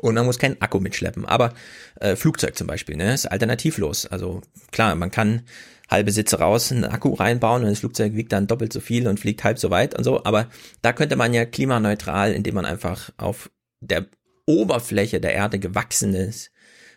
Und 0.00 0.14
man 0.14 0.24
muss 0.26 0.38
keinen 0.38 0.60
Akku 0.62 0.78
mitschleppen. 0.78 1.24
Aber 1.24 1.52
äh, 2.00 2.14
Flugzeug 2.14 2.56
zum 2.56 2.68
Beispiel, 2.68 2.96
ne, 2.96 3.12
ist 3.12 3.26
alternativlos. 3.26 4.06
Also 4.06 4.42
klar, 4.70 4.94
man 4.94 5.10
kann 5.10 5.42
halbe 5.88 6.12
Sitze 6.12 6.38
raus, 6.38 6.70
einen 6.70 6.84
Akku 6.84 7.14
reinbauen 7.14 7.62
und 7.64 7.70
das 7.70 7.80
Flugzeug 7.80 8.14
wiegt 8.14 8.32
dann 8.32 8.46
doppelt 8.46 8.72
so 8.72 8.80
viel 8.80 9.08
und 9.08 9.18
fliegt 9.18 9.42
halb 9.42 9.58
so 9.58 9.70
weit 9.70 9.96
und 9.96 10.04
so. 10.04 10.24
Aber 10.24 10.48
da 10.82 10.92
könnte 10.92 11.16
man 11.16 11.34
ja 11.34 11.44
klimaneutral, 11.44 12.32
indem 12.32 12.54
man 12.54 12.64
einfach 12.64 13.10
auf 13.16 13.50
der 13.80 14.06
Oberfläche 14.46 15.20
der 15.20 15.34
Erde 15.34 15.58
gewachsenes 15.58 16.50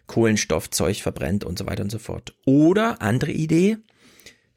Kohlenstoffzeug 0.07 0.97
verbrennt 0.97 1.43
und 1.43 1.57
so 1.57 1.65
weiter 1.65 1.83
und 1.83 1.91
so 1.91 1.99
fort. 1.99 2.35
Oder 2.45 3.01
andere 3.01 3.31
Idee. 3.31 3.77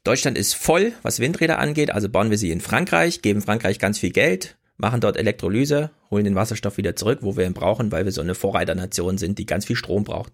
Deutschland 0.03 0.37
ist 0.37 0.55
voll, 0.55 0.93
was 1.01 1.19
Windräder 1.19 1.59
angeht, 1.59 1.91
also 1.91 2.09
bauen 2.09 2.29
wir 2.29 2.37
sie 2.37 2.51
in 2.51 2.59
Frankreich, 2.61 3.21
geben 3.21 3.41
Frankreich 3.41 3.79
ganz 3.79 3.99
viel 3.99 4.11
Geld, 4.11 4.57
machen 4.75 4.99
dort 4.99 5.15
Elektrolyse, 5.15 5.91
holen 6.11 6.25
den 6.25 6.35
Wasserstoff 6.35 6.77
wieder 6.77 6.95
zurück, 6.95 7.19
wo 7.21 7.37
wir 7.37 7.45
ihn 7.45 7.53
brauchen, 7.53 7.91
weil 7.91 8.03
wir 8.03 8.11
so 8.11 8.21
eine 8.21 8.35
Vorreiternation 8.35 9.17
sind, 9.17 9.39
die 9.39 9.45
ganz 9.45 9.65
viel 9.65 9.77
Strom 9.77 10.03
braucht. 10.03 10.33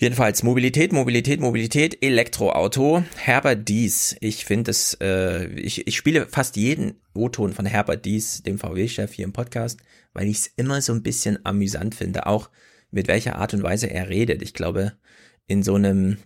Jedenfalls 0.00 0.44
Mobilität, 0.44 0.92
Mobilität, 0.92 1.40
Mobilität, 1.40 2.04
Elektroauto. 2.04 3.02
Herbert 3.16 3.68
Dies, 3.68 4.14
ich 4.20 4.44
finde 4.44 4.70
es, 4.70 4.96
äh, 5.00 5.48
ich, 5.54 5.88
ich 5.88 5.96
spiele 5.96 6.26
fast 6.28 6.54
jeden 6.54 7.00
O-Ton 7.14 7.52
von 7.52 7.66
Herbert 7.66 8.04
Dies, 8.04 8.44
dem 8.44 8.60
VW-Chef 8.60 9.12
hier 9.12 9.24
im 9.24 9.32
Podcast, 9.32 9.80
weil 10.12 10.28
ich 10.28 10.36
es 10.36 10.46
immer 10.54 10.80
so 10.82 10.92
ein 10.92 11.02
bisschen 11.02 11.44
amüsant 11.44 11.96
finde, 11.96 12.28
auch 12.28 12.48
mit 12.92 13.08
welcher 13.08 13.38
Art 13.38 13.54
und 13.54 13.64
Weise 13.64 13.90
er 13.90 14.08
redet. 14.08 14.40
Ich 14.40 14.54
glaube, 14.54 14.92
in 15.48 15.64
so 15.64 15.74
einem 15.74 16.18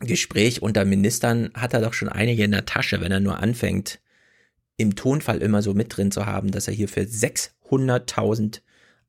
Gespräch 0.00 0.60
unter 0.60 0.84
Ministern 0.84 1.50
hat 1.54 1.74
er 1.74 1.82
doch 1.82 1.94
schon 1.94 2.08
einige 2.08 2.42
in 2.42 2.50
der 2.50 2.66
Tasche, 2.66 3.00
wenn 3.00 3.12
er 3.12 3.20
nur 3.20 3.38
anfängt, 3.38 4.00
im 4.78 4.96
Tonfall 4.96 5.42
immer 5.42 5.62
so 5.62 5.74
mit 5.74 5.96
drin 5.96 6.10
zu 6.10 6.26
haben, 6.26 6.50
dass 6.50 6.66
er 6.66 6.74
hier 6.74 6.88
für 6.88 7.02
600.000 7.02 8.62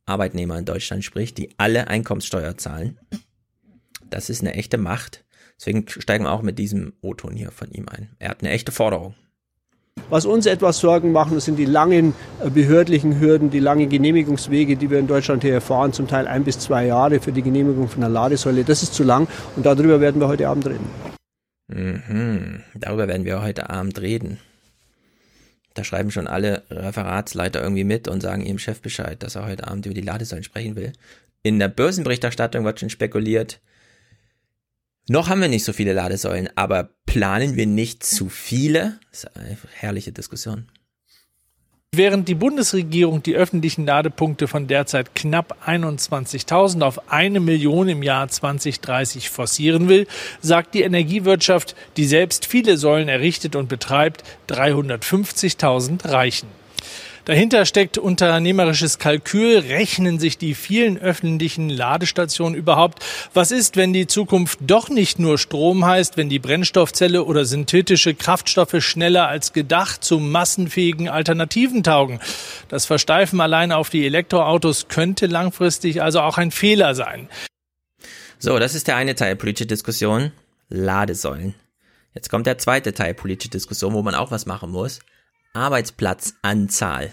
Arbeitnehmer 0.05 0.55
in 0.59 0.65
Deutschland 0.65 1.03
spricht, 1.03 1.39
die 1.39 1.49
alle 1.57 1.87
Einkommenssteuer 1.87 2.59
zahlen. 2.59 2.99
Das 4.09 4.29
ist 4.29 4.41
eine 4.41 4.53
echte 4.53 4.77
Macht. 4.77 5.25
Deswegen 5.59 5.85
steigen 5.87 6.25
wir 6.25 6.31
auch 6.31 6.41
mit 6.41 6.59
diesem 6.59 6.93
O-Ton 7.01 7.33
hier 7.33 7.51
von 7.51 7.71
ihm 7.71 7.87
ein. 7.89 8.09
Er 8.19 8.29
hat 8.29 8.41
eine 8.41 8.51
echte 8.51 8.71
Forderung. 8.71 9.15
Was 10.09 10.25
uns 10.25 10.45
etwas 10.45 10.79
Sorgen 10.79 11.11
machen, 11.11 11.35
das 11.35 11.45
sind 11.45 11.57
die 11.57 11.65
langen 11.65 12.13
äh, 12.43 12.49
behördlichen 12.49 13.19
Hürden, 13.19 13.49
die 13.49 13.59
langen 13.59 13.89
Genehmigungswege, 13.89 14.77
die 14.77 14.89
wir 14.89 14.99
in 14.99 15.07
Deutschland 15.07 15.43
hier 15.43 15.53
erfahren, 15.53 15.91
zum 15.91 16.07
Teil 16.07 16.27
ein 16.27 16.43
bis 16.43 16.59
zwei 16.59 16.85
Jahre 16.85 17.19
für 17.19 17.31
die 17.31 17.41
Genehmigung 17.41 17.89
von 17.89 18.03
einer 18.03 18.13
Ladesäule. 18.13 18.63
Das 18.63 18.83
ist 18.83 18.93
zu 18.93 19.03
lang 19.03 19.27
und 19.55 19.65
darüber 19.65 19.99
werden 19.99 20.21
wir 20.21 20.27
heute 20.27 20.47
Abend 20.47 20.67
reden. 20.67 20.89
Mhm. 21.67 22.61
Darüber 22.75 23.07
werden 23.07 23.25
wir 23.25 23.41
heute 23.41 23.69
Abend 23.69 23.99
reden. 23.99 24.39
Da 25.73 25.83
schreiben 25.83 26.09
schon 26.09 26.27
alle 26.27 26.63
Referatsleiter 26.71 27.61
irgendwie 27.61 27.83
mit 27.83 28.07
und 28.07 28.21
sagen 28.21 28.45
ihrem 28.45 28.59
Chef 28.59 28.81
Bescheid, 28.81 29.21
dass 29.21 29.35
er 29.35 29.45
heute 29.45 29.67
Abend 29.67 29.85
über 29.85 29.93
die 29.93 30.01
Ladesäulen 30.01 30.43
sprechen 30.43 30.75
will. 30.75 30.93
In 31.43 31.59
der 31.59 31.67
Börsenberichterstattung 31.67 32.65
wird 32.65 32.79
schon 32.79 32.89
spekuliert, 32.89 33.59
noch 35.09 35.29
haben 35.29 35.41
wir 35.41 35.47
nicht 35.47 35.63
so 35.63 35.73
viele 35.73 35.93
Ladesäulen, 35.93 36.49
aber 36.55 36.89
planen 37.05 37.55
wir 37.55 37.65
nicht 37.65 38.03
zu 38.03 38.29
viele? 38.29 38.99
Das 39.11 39.23
ist 39.23 39.37
eine 39.37 39.57
herrliche 39.73 40.11
Diskussion. 40.11 40.67
Während 41.95 42.27
die 42.27 42.35
Bundesregierung 42.35 43.23
die 43.23 43.35
öffentlichen 43.35 43.85
Ladepunkte 43.85 44.47
von 44.47 44.67
derzeit 44.67 45.15
knapp 45.15 45.57
21.000 45.65 46.83
auf 46.83 47.09
eine 47.11 47.39
Million 47.39 47.87
im 47.87 48.03
Jahr 48.03 48.27
2030 48.27 49.29
forcieren 49.29 49.87
will, 49.87 50.05
sagt 50.41 50.73
die 50.73 50.81
Energiewirtschaft, 50.81 51.75
die 51.95 52.05
selbst 52.05 52.45
viele 52.45 52.77
Säulen 52.77 53.07
errichtet 53.07 53.55
und 53.55 53.69
betreibt, 53.69 54.23
350.000 54.49 56.11
reichen. 56.11 56.49
Dahinter 57.27 57.65
steckt 57.65 57.97
unternehmerisches 57.97 58.99
Kalkül. 58.99 59.57
Rechnen 59.57 60.17
sich 60.17 60.37
die 60.37 60.55
vielen 60.55 60.97
öffentlichen 60.97 61.67
Ladestationen 61.67 62.57
überhaupt? 62.57 63.03
Was 63.33 63.51
ist, 63.51 63.75
wenn 63.75 63.91
die 63.91 64.07
Zukunft 64.07 64.59
doch 64.61 64.87
nicht 64.87 65.19
nur 65.19 65.37
Strom 65.37 65.83
heißt, 65.83 66.15
wenn 66.15 66.29
die 66.29 66.39
Brennstoffzelle 66.39 67.25
oder 67.25 67.43
synthetische 67.43 68.15
Kraftstoffe 68.15 68.77
schneller 68.79 69.27
als 69.27 69.51
gedacht 69.51 70.05
zu 70.05 70.19
massenfähigen 70.19 71.09
Alternativen 71.09 71.83
taugen? 71.83 72.21
Das 72.69 72.85
Versteifen 72.85 73.41
allein 73.41 73.73
auf 73.73 73.89
die 73.89 74.05
Elektroautos 74.05 74.87
könnte 74.87 75.25
langfristig 75.25 76.01
also 76.01 76.21
auch 76.21 76.37
ein 76.37 76.51
Fehler 76.51 76.95
sein. 76.95 77.27
So, 78.39 78.57
das 78.57 78.73
ist 78.73 78.87
der 78.87 78.95
eine 78.95 79.15
Teil 79.15 79.35
politische 79.35 79.67
Diskussion. 79.67 80.31
Ladesäulen. 80.69 81.55
Jetzt 82.13 82.29
kommt 82.29 82.47
der 82.47 82.57
zweite 82.57 82.93
Teil 82.93 83.13
politische 83.13 83.49
Diskussion, 83.49 83.93
wo 83.93 84.01
man 84.01 84.15
auch 84.15 84.31
was 84.31 84.45
machen 84.45 84.71
muss. 84.71 85.01
Arbeitsplatzanzahl. 85.57 87.11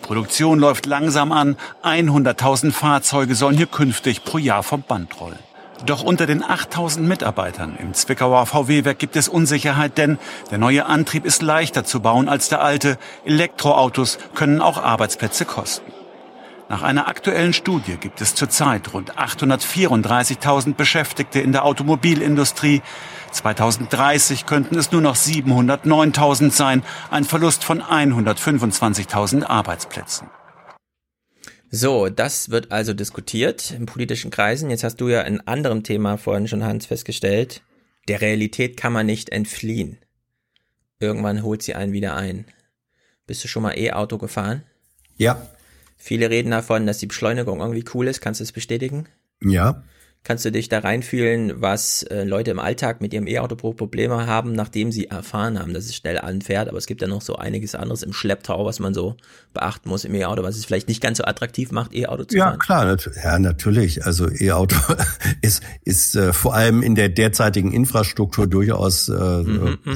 Produktion 0.00 0.58
läuft 0.58 0.84
langsam 0.84 1.32
an. 1.32 1.56
100.000 1.82 2.72
Fahrzeuge 2.72 3.34
sollen 3.34 3.56
hier 3.56 3.66
künftig 3.66 4.24
pro 4.24 4.38
Jahr 4.38 4.62
vom 4.62 4.82
Band 4.82 5.18
rollen. 5.20 5.38
Doch 5.86 6.02
unter 6.02 6.26
den 6.26 6.44
8.000 6.44 7.00
Mitarbeitern 7.00 7.76
im 7.78 7.94
Zwickauer 7.94 8.46
VW-Werk 8.46 8.98
gibt 8.98 9.16
es 9.16 9.28
Unsicherheit, 9.28 9.98
denn 9.98 10.18
der 10.50 10.58
neue 10.58 10.86
Antrieb 10.86 11.24
ist 11.24 11.42
leichter 11.42 11.84
zu 11.84 12.00
bauen 12.00 12.28
als 12.28 12.48
der 12.48 12.62
alte. 12.62 12.98
Elektroautos 13.24 14.18
können 14.34 14.60
auch 14.60 14.78
Arbeitsplätze 14.78 15.44
kosten. 15.44 15.90
Nach 16.68 16.82
einer 16.82 17.08
aktuellen 17.08 17.52
Studie 17.52 17.96
gibt 17.98 18.20
es 18.22 18.34
zurzeit 18.34 18.94
rund 18.94 19.18
834.000 19.18 20.74
Beschäftigte 20.74 21.40
in 21.40 21.52
der 21.52 21.64
Automobilindustrie. 21.64 22.80
2030 23.34 24.46
könnten 24.46 24.76
es 24.78 24.92
nur 24.92 25.00
noch 25.00 25.16
709.000 25.16 26.50
sein, 26.50 26.82
ein 27.10 27.24
Verlust 27.24 27.64
von 27.64 27.82
125.000 27.82 29.44
Arbeitsplätzen. 29.44 30.28
So, 31.70 32.08
das 32.08 32.50
wird 32.50 32.70
also 32.70 32.94
diskutiert 32.94 33.72
in 33.72 33.86
politischen 33.86 34.30
Kreisen. 34.30 34.70
Jetzt 34.70 34.84
hast 34.84 34.96
du 34.96 35.08
ja 35.08 35.22
in 35.22 35.40
anderem 35.46 35.82
Thema 35.82 36.18
vorhin 36.18 36.46
schon, 36.46 36.62
Hans, 36.62 36.86
festgestellt, 36.86 37.62
der 38.06 38.20
Realität 38.20 38.76
kann 38.76 38.92
man 38.92 39.06
nicht 39.06 39.30
entfliehen. 39.30 39.98
Irgendwann 41.00 41.42
holt 41.42 41.62
sie 41.62 41.74
einen 41.74 41.92
wieder 41.92 42.14
ein. 42.14 42.46
Bist 43.26 43.42
du 43.42 43.48
schon 43.48 43.64
mal 43.64 43.76
E-Auto 43.76 44.18
gefahren? 44.18 44.62
Ja. 45.16 45.48
Viele 45.96 46.30
reden 46.30 46.50
davon, 46.50 46.86
dass 46.86 46.98
die 46.98 47.06
Beschleunigung 47.06 47.60
irgendwie 47.60 47.84
cool 47.94 48.06
ist. 48.06 48.20
Kannst 48.20 48.40
du 48.40 48.44
es 48.44 48.52
bestätigen? 48.52 49.08
Ja. 49.42 49.82
Kannst 50.24 50.44
du 50.46 50.50
dich 50.50 50.70
da 50.70 50.78
reinfühlen, 50.78 51.60
was 51.60 52.02
äh, 52.04 52.24
Leute 52.24 52.50
im 52.50 52.58
Alltag 52.58 53.02
mit 53.02 53.12
ihrem 53.12 53.26
E-Auto 53.26 53.56
Probleme 53.56 54.26
haben, 54.26 54.52
nachdem 54.52 54.90
sie 54.90 55.06
erfahren 55.06 55.58
haben, 55.58 55.74
dass 55.74 55.84
es 55.84 55.94
schnell 55.94 56.18
anfährt. 56.18 56.68
Aber 56.68 56.78
es 56.78 56.86
gibt 56.86 57.02
ja 57.02 57.08
noch 57.08 57.20
so 57.20 57.36
einiges 57.36 57.74
anderes 57.74 58.02
im 58.02 58.14
Schlepptau, 58.14 58.64
was 58.64 58.80
man 58.80 58.94
so 58.94 59.16
beachten 59.52 59.88
muss 59.88 60.04
im 60.04 60.14
E-Auto, 60.14 60.42
was 60.42 60.56
es 60.56 60.64
vielleicht 60.64 60.88
nicht 60.88 61.02
ganz 61.02 61.18
so 61.18 61.24
attraktiv 61.24 61.70
macht, 61.72 61.94
E-Auto 61.94 62.24
zu 62.24 62.38
ja, 62.38 62.46
fahren. 62.46 62.58
Klar, 62.58 62.84
nat 62.86 63.10
ja, 63.22 63.38
natürlich. 63.38 64.06
Also 64.06 64.30
E-Auto 64.30 64.76
ist, 65.42 65.62
ist 65.84 66.16
äh, 66.16 66.32
vor 66.32 66.54
allem 66.54 66.82
in 66.82 66.94
der 66.94 67.10
derzeitigen 67.10 67.72
Infrastruktur 67.72 68.46
durchaus 68.46 69.10
äh, 69.10 69.12
mhm, 69.12 69.78
mhm. 69.84 69.92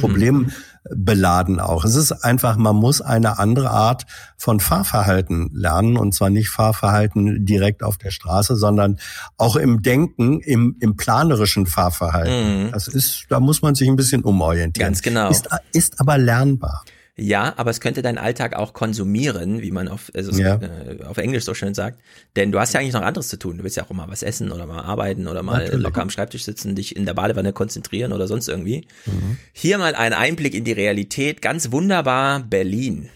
Beladen 0.94 1.60
auch. 1.60 1.84
Es 1.84 1.94
ist 1.94 2.12
einfach, 2.12 2.56
man 2.56 2.76
muss 2.76 3.00
eine 3.00 3.38
andere 3.38 3.70
Art 3.70 4.06
von 4.36 4.60
Fahrverhalten 4.60 5.50
lernen 5.52 5.96
und 5.96 6.14
zwar 6.14 6.30
nicht 6.30 6.50
Fahrverhalten 6.50 7.44
direkt 7.44 7.82
auf 7.82 7.98
der 7.98 8.10
Straße, 8.10 8.56
sondern 8.56 8.98
auch 9.36 9.56
im 9.56 9.82
Denken, 9.82 10.40
im, 10.40 10.76
im 10.80 10.96
planerischen 10.96 11.66
Fahrverhalten. 11.66 12.66
Mhm. 12.66 12.72
Das 12.72 12.88
ist, 12.88 13.26
da 13.28 13.40
muss 13.40 13.62
man 13.62 13.74
sich 13.74 13.88
ein 13.88 13.96
bisschen 13.96 14.22
umorientieren. 14.22 14.88
Ganz 14.88 15.02
genau. 15.02 15.30
Ist, 15.30 15.48
ist 15.72 16.00
aber 16.00 16.18
lernbar. 16.18 16.84
Ja, 17.20 17.54
aber 17.56 17.70
es 17.70 17.80
könnte 17.80 18.00
deinen 18.00 18.16
Alltag 18.16 18.54
auch 18.54 18.72
konsumieren, 18.72 19.60
wie 19.60 19.72
man 19.72 19.88
auf, 19.88 20.12
also 20.14 20.30
ja. 20.40 20.54
äh, 20.54 21.02
auf 21.04 21.18
Englisch 21.18 21.44
so 21.44 21.52
schön 21.52 21.74
sagt. 21.74 22.00
Denn 22.36 22.52
du 22.52 22.60
hast 22.60 22.74
ja 22.74 22.80
eigentlich 22.80 22.92
noch 22.92 23.02
anderes 23.02 23.26
zu 23.26 23.38
tun. 23.38 23.58
Du 23.58 23.64
willst 23.64 23.76
ja 23.76 23.82
auch 23.82 23.90
mal 23.90 24.08
was 24.08 24.22
essen 24.22 24.52
oder 24.52 24.66
mal 24.66 24.82
arbeiten 24.82 25.26
oder 25.26 25.42
mal 25.42 25.64
Natürlich. 25.64 25.82
locker 25.82 26.00
am 26.00 26.10
Schreibtisch 26.10 26.44
sitzen, 26.44 26.76
dich 26.76 26.94
in 26.94 27.06
der 27.06 27.14
Badewanne 27.14 27.52
konzentrieren 27.52 28.12
oder 28.12 28.28
sonst 28.28 28.48
irgendwie. 28.48 28.86
Mhm. 29.06 29.36
Hier 29.52 29.78
mal 29.78 29.96
ein 29.96 30.12
Einblick 30.12 30.54
in 30.54 30.62
die 30.62 30.72
Realität. 30.72 31.42
Ganz 31.42 31.72
wunderbar 31.72 32.38
Berlin. 32.38 33.08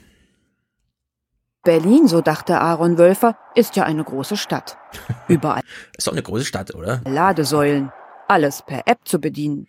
Berlin, 1.62 2.08
so 2.08 2.22
dachte 2.22 2.60
Aaron 2.60 2.98
Wölfer, 2.98 3.36
ist 3.54 3.76
ja 3.76 3.84
eine 3.84 4.02
große 4.02 4.36
Stadt. 4.36 4.78
Überall. 5.28 5.62
ist 5.96 6.08
doch 6.08 6.12
eine 6.12 6.22
große 6.22 6.44
Stadt, 6.44 6.74
oder? 6.74 7.02
Ladesäulen. 7.06 7.92
Alles 8.26 8.62
per 8.66 8.82
App 8.86 8.98
zu 9.04 9.20
bedienen. 9.20 9.68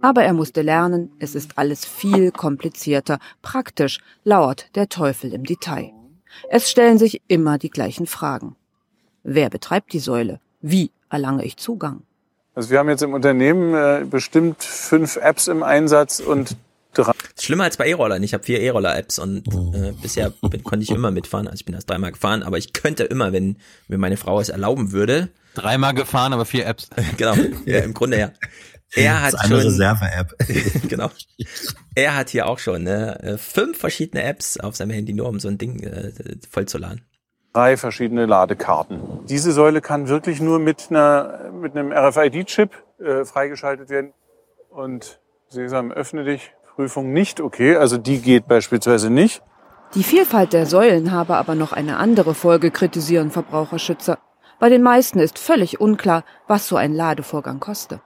Aber 0.00 0.24
er 0.24 0.32
musste 0.32 0.62
lernen, 0.62 1.12
es 1.18 1.34
ist 1.34 1.58
alles 1.58 1.84
viel 1.84 2.30
komplizierter. 2.30 3.18
Praktisch 3.42 3.98
lauert 4.24 4.74
der 4.74 4.88
Teufel 4.88 5.32
im 5.32 5.44
Detail. 5.44 5.92
Es 6.48 6.70
stellen 6.70 6.98
sich 6.98 7.20
immer 7.28 7.58
die 7.58 7.70
gleichen 7.70 8.06
Fragen. 8.06 8.56
Wer 9.22 9.50
betreibt 9.50 9.92
die 9.92 9.98
Säule? 9.98 10.40
Wie 10.62 10.90
erlange 11.10 11.44
ich 11.44 11.56
Zugang? 11.56 12.02
Also 12.54 12.70
wir 12.70 12.78
haben 12.78 12.88
jetzt 12.88 13.02
im 13.02 13.14
Unternehmen 13.14 13.74
äh, 13.74 14.04
bestimmt 14.04 14.62
fünf 14.62 15.16
Apps 15.16 15.48
im 15.48 15.62
Einsatz 15.62 16.20
und 16.20 16.56
drei. 16.94 17.12
Schlimmer 17.38 17.64
als 17.64 17.76
bei 17.76 17.88
E-Rollern. 17.88 18.22
Ich 18.22 18.34
habe 18.34 18.42
vier 18.42 18.60
E-Roller-Apps 18.60 19.18
und 19.18 19.46
äh, 19.74 19.92
bisher 20.00 20.30
bin, 20.30 20.64
konnte 20.64 20.82
ich 20.82 20.90
immer 20.90 21.10
mitfahren. 21.10 21.46
Also 21.46 21.60
ich 21.60 21.64
bin 21.64 21.74
erst 21.74 21.88
dreimal 21.88 22.12
gefahren, 22.12 22.42
aber 22.42 22.58
ich 22.58 22.72
könnte 22.72 23.04
immer, 23.04 23.32
wenn 23.32 23.56
mir 23.88 23.98
meine 23.98 24.16
Frau 24.16 24.40
es 24.40 24.48
erlauben 24.48 24.92
würde. 24.92 25.28
Dreimal 25.54 25.94
gefahren, 25.94 26.32
aber 26.32 26.44
vier 26.44 26.66
Apps. 26.66 26.88
genau, 27.16 27.34
ja, 27.66 27.80
im 27.80 27.94
Grunde 27.94 28.18
ja. 28.18 28.32
Er 28.94 29.22
hat 29.22 29.32
das 29.32 29.44
ist 29.44 29.50
eine 29.50 29.60
schon, 29.60 29.70
Reserve-App. 29.70 30.34
genau. 30.88 31.10
Er 31.94 32.16
hat 32.16 32.30
hier 32.30 32.46
auch 32.46 32.58
schon 32.58 32.82
ne, 32.84 33.38
fünf 33.38 33.78
verschiedene 33.78 34.22
Apps 34.22 34.58
auf 34.58 34.76
seinem 34.76 34.90
Handy, 34.90 35.12
nur 35.12 35.28
um 35.28 35.38
so 35.38 35.48
ein 35.48 35.58
Ding 35.58 35.82
äh, 35.82 36.12
voll 36.50 36.66
zu 36.66 36.78
laden. 36.78 37.04
Drei 37.52 37.76
verschiedene 37.76 38.26
Ladekarten. 38.26 39.00
Diese 39.28 39.52
Säule 39.52 39.80
kann 39.80 40.08
wirklich 40.08 40.40
nur 40.40 40.60
mit, 40.60 40.86
einer, 40.90 41.50
mit 41.52 41.76
einem 41.76 41.92
RFID-Chip 41.92 42.70
äh, 43.00 43.24
freigeschaltet 43.24 43.90
werden. 43.90 44.12
Und 44.70 45.20
Sesam, 45.48 45.90
öffne 45.90 46.24
dich. 46.24 46.52
Prüfung 46.76 47.12
nicht 47.12 47.40
okay. 47.40 47.76
Also 47.76 47.98
die 47.98 48.20
geht 48.22 48.46
beispielsweise 48.46 49.10
nicht. 49.10 49.42
Die 49.94 50.04
Vielfalt 50.04 50.52
der 50.52 50.66
Säulen 50.66 51.10
habe 51.10 51.36
aber 51.36 51.56
noch 51.56 51.72
eine 51.72 51.96
andere 51.96 52.34
Folge, 52.34 52.70
kritisieren 52.70 53.32
Verbraucherschützer. 53.32 54.18
Bei 54.60 54.68
den 54.68 54.82
meisten 54.82 55.18
ist 55.18 55.38
völlig 55.38 55.80
unklar, 55.80 56.24
was 56.46 56.68
so 56.68 56.76
ein 56.76 56.94
Ladevorgang 56.94 57.58
koste. 57.58 58.00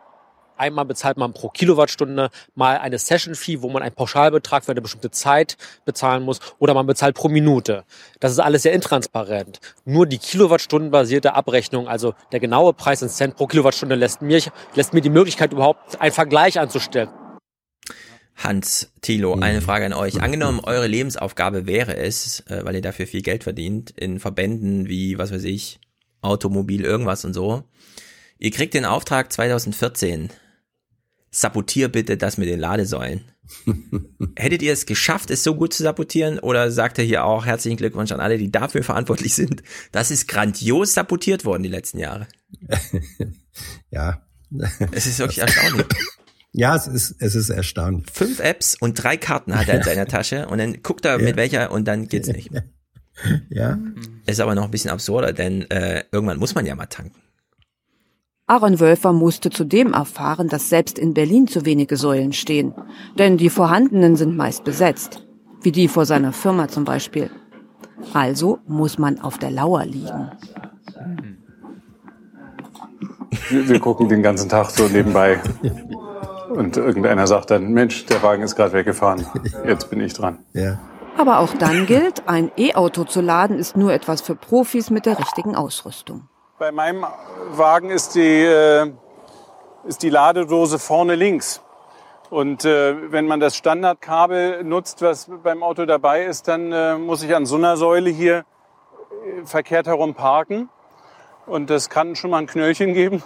Einmal 0.56 0.84
bezahlt 0.84 1.16
man 1.16 1.32
pro 1.32 1.48
Kilowattstunde 1.48 2.30
mal 2.54 2.78
eine 2.78 2.98
Session-Fee, 2.98 3.62
wo 3.62 3.68
man 3.70 3.82
einen 3.82 3.94
Pauschalbetrag 3.94 4.64
für 4.64 4.72
eine 4.72 4.80
bestimmte 4.80 5.10
Zeit 5.10 5.56
bezahlen 5.84 6.22
muss, 6.22 6.40
oder 6.58 6.74
man 6.74 6.86
bezahlt 6.86 7.14
pro 7.14 7.28
Minute. 7.28 7.84
Das 8.20 8.32
ist 8.32 8.38
alles 8.38 8.62
sehr 8.62 8.72
intransparent. 8.72 9.60
Nur 9.84 10.06
die 10.06 10.18
Kilowattstundenbasierte 10.18 11.34
Abrechnung, 11.34 11.88
also 11.88 12.14
der 12.32 12.40
genaue 12.40 12.72
Preis 12.72 13.02
in 13.02 13.08
Cent 13.08 13.36
pro 13.36 13.46
Kilowattstunde, 13.46 13.94
lässt 13.94 14.22
mir, 14.22 14.40
lässt 14.74 14.94
mir 14.94 15.00
die 15.00 15.10
Möglichkeit 15.10 15.52
überhaupt 15.52 16.00
einen 16.00 16.12
Vergleich 16.12 16.58
anzustellen. 16.58 17.10
Hans, 18.36 18.92
Thilo, 19.00 19.34
eine 19.34 19.60
Frage 19.60 19.86
an 19.86 19.92
euch. 19.92 20.20
Angenommen, 20.20 20.60
eure 20.60 20.86
Lebensaufgabe 20.86 21.66
wäre 21.66 21.96
es, 21.96 22.40
äh, 22.48 22.64
weil 22.64 22.74
ihr 22.74 22.82
dafür 22.82 23.06
viel 23.06 23.22
Geld 23.22 23.44
verdient, 23.44 23.90
in 23.90 24.18
Verbänden 24.18 24.88
wie, 24.88 25.18
was 25.18 25.32
weiß 25.32 25.44
ich, 25.44 25.78
Automobil, 26.20 26.84
irgendwas 26.84 27.24
und 27.24 27.32
so. 27.32 27.64
Ihr 28.38 28.50
kriegt 28.50 28.74
den 28.74 28.84
Auftrag 28.84 29.32
2014 29.32 30.30
sabotier 31.34 31.88
bitte 31.88 32.16
das 32.16 32.38
mit 32.38 32.48
den 32.48 32.60
Ladesäulen. 32.60 33.22
Hättet 34.36 34.62
ihr 34.62 34.72
es 34.72 34.86
geschafft, 34.86 35.30
es 35.30 35.42
so 35.42 35.54
gut 35.54 35.74
zu 35.74 35.82
sabotieren? 35.82 36.38
Oder 36.38 36.70
sagt 36.70 36.98
er 36.98 37.04
hier 37.04 37.24
auch 37.24 37.44
herzlichen 37.44 37.76
Glückwunsch 37.76 38.12
an 38.12 38.20
alle, 38.20 38.38
die 38.38 38.50
dafür 38.50 38.82
verantwortlich 38.82 39.34
sind? 39.34 39.62
Das 39.92 40.10
ist 40.10 40.28
grandios 40.28 40.94
sabotiert 40.94 41.44
worden 41.44 41.62
die 41.62 41.68
letzten 41.68 41.98
Jahre. 41.98 42.26
ja. 43.90 44.22
Es 44.92 45.06
ist 45.06 45.18
wirklich 45.18 45.38
erstaunlich. 45.38 45.86
Ja, 46.56 46.76
es 46.76 46.86
ist, 46.86 47.16
es 47.18 47.34
ist 47.34 47.48
erstaunlich. 47.48 48.06
Fünf 48.12 48.38
Apps 48.38 48.76
und 48.78 48.94
drei 48.94 49.16
Karten 49.16 49.58
hat 49.58 49.66
er 49.66 49.78
in 49.78 49.82
seiner 49.82 50.06
Tasche 50.06 50.46
und 50.46 50.58
dann 50.58 50.84
guckt 50.84 51.04
er 51.04 51.18
ja. 51.18 51.24
mit 51.24 51.34
welcher 51.34 51.72
und 51.72 51.88
dann 51.88 52.06
geht's 52.06 52.28
nicht. 52.28 52.48
Ja. 53.48 53.76
Ist 54.24 54.38
aber 54.38 54.54
noch 54.54 54.66
ein 54.66 54.70
bisschen 54.70 54.92
absurder, 54.92 55.32
denn 55.32 55.68
äh, 55.72 56.04
irgendwann 56.12 56.38
muss 56.38 56.54
man 56.54 56.64
ja 56.64 56.76
mal 56.76 56.86
tanken. 56.86 57.23
Aaron 58.46 58.78
Wölfer 58.78 59.14
musste 59.14 59.48
zudem 59.48 59.94
erfahren, 59.94 60.48
dass 60.48 60.68
selbst 60.68 60.98
in 60.98 61.14
Berlin 61.14 61.46
zu 61.46 61.64
wenige 61.64 61.96
Säulen 61.96 62.34
stehen. 62.34 62.74
Denn 63.18 63.38
die 63.38 63.48
vorhandenen 63.48 64.16
sind 64.16 64.36
meist 64.36 64.64
besetzt. 64.64 65.26
Wie 65.62 65.72
die 65.72 65.88
vor 65.88 66.04
seiner 66.04 66.32
Firma 66.32 66.68
zum 66.68 66.84
Beispiel. 66.84 67.30
Also 68.12 68.58
muss 68.66 68.98
man 68.98 69.18
auf 69.18 69.38
der 69.38 69.50
Lauer 69.50 69.86
liegen. 69.86 70.30
Wir, 73.48 73.66
wir 73.66 73.80
gucken 73.80 74.10
den 74.10 74.22
ganzen 74.22 74.50
Tag 74.50 74.70
so 74.70 74.88
nebenbei. 74.88 75.40
Und 76.50 76.76
irgendeiner 76.76 77.26
sagt 77.26 77.50
dann, 77.50 77.72
Mensch, 77.72 78.04
der 78.04 78.22
Wagen 78.22 78.42
ist 78.42 78.56
gerade 78.56 78.74
weggefahren. 78.74 79.24
Jetzt 79.66 79.88
bin 79.88 80.00
ich 80.00 80.12
dran. 80.12 80.40
Ja. 80.52 80.78
Aber 81.16 81.38
auch 81.38 81.54
dann 81.54 81.86
gilt, 81.86 82.28
ein 82.28 82.50
E-Auto 82.58 83.04
zu 83.04 83.22
laden 83.22 83.58
ist 83.58 83.74
nur 83.74 83.94
etwas 83.94 84.20
für 84.20 84.34
Profis 84.34 84.90
mit 84.90 85.06
der 85.06 85.18
richtigen 85.18 85.54
Ausrüstung. 85.56 86.28
Bei 86.56 86.70
meinem 86.70 87.04
Wagen 87.50 87.90
ist 87.90 88.14
die, 88.14 88.20
äh, 88.20 88.92
ist 89.88 90.02
die 90.04 90.08
Ladedose 90.08 90.78
vorne 90.78 91.16
links. 91.16 91.60
Und 92.30 92.64
äh, 92.64 93.10
wenn 93.10 93.26
man 93.26 93.40
das 93.40 93.56
Standardkabel 93.56 94.62
nutzt, 94.62 95.02
was 95.02 95.28
beim 95.42 95.64
Auto 95.64 95.84
dabei 95.84 96.24
ist, 96.24 96.46
dann 96.46 96.70
äh, 96.70 96.96
muss 96.96 97.24
ich 97.24 97.34
an 97.34 97.44
so 97.44 97.56
einer 97.56 97.76
Säule 97.76 98.08
hier 98.08 98.44
äh, 99.26 99.44
verkehrt 99.44 99.88
herum 99.88 100.14
parken. 100.14 100.68
Und 101.46 101.70
das 101.70 101.90
kann 101.90 102.14
schon 102.14 102.30
mal 102.30 102.38
ein 102.38 102.46
Knöllchen 102.46 102.94
geben. 102.94 103.22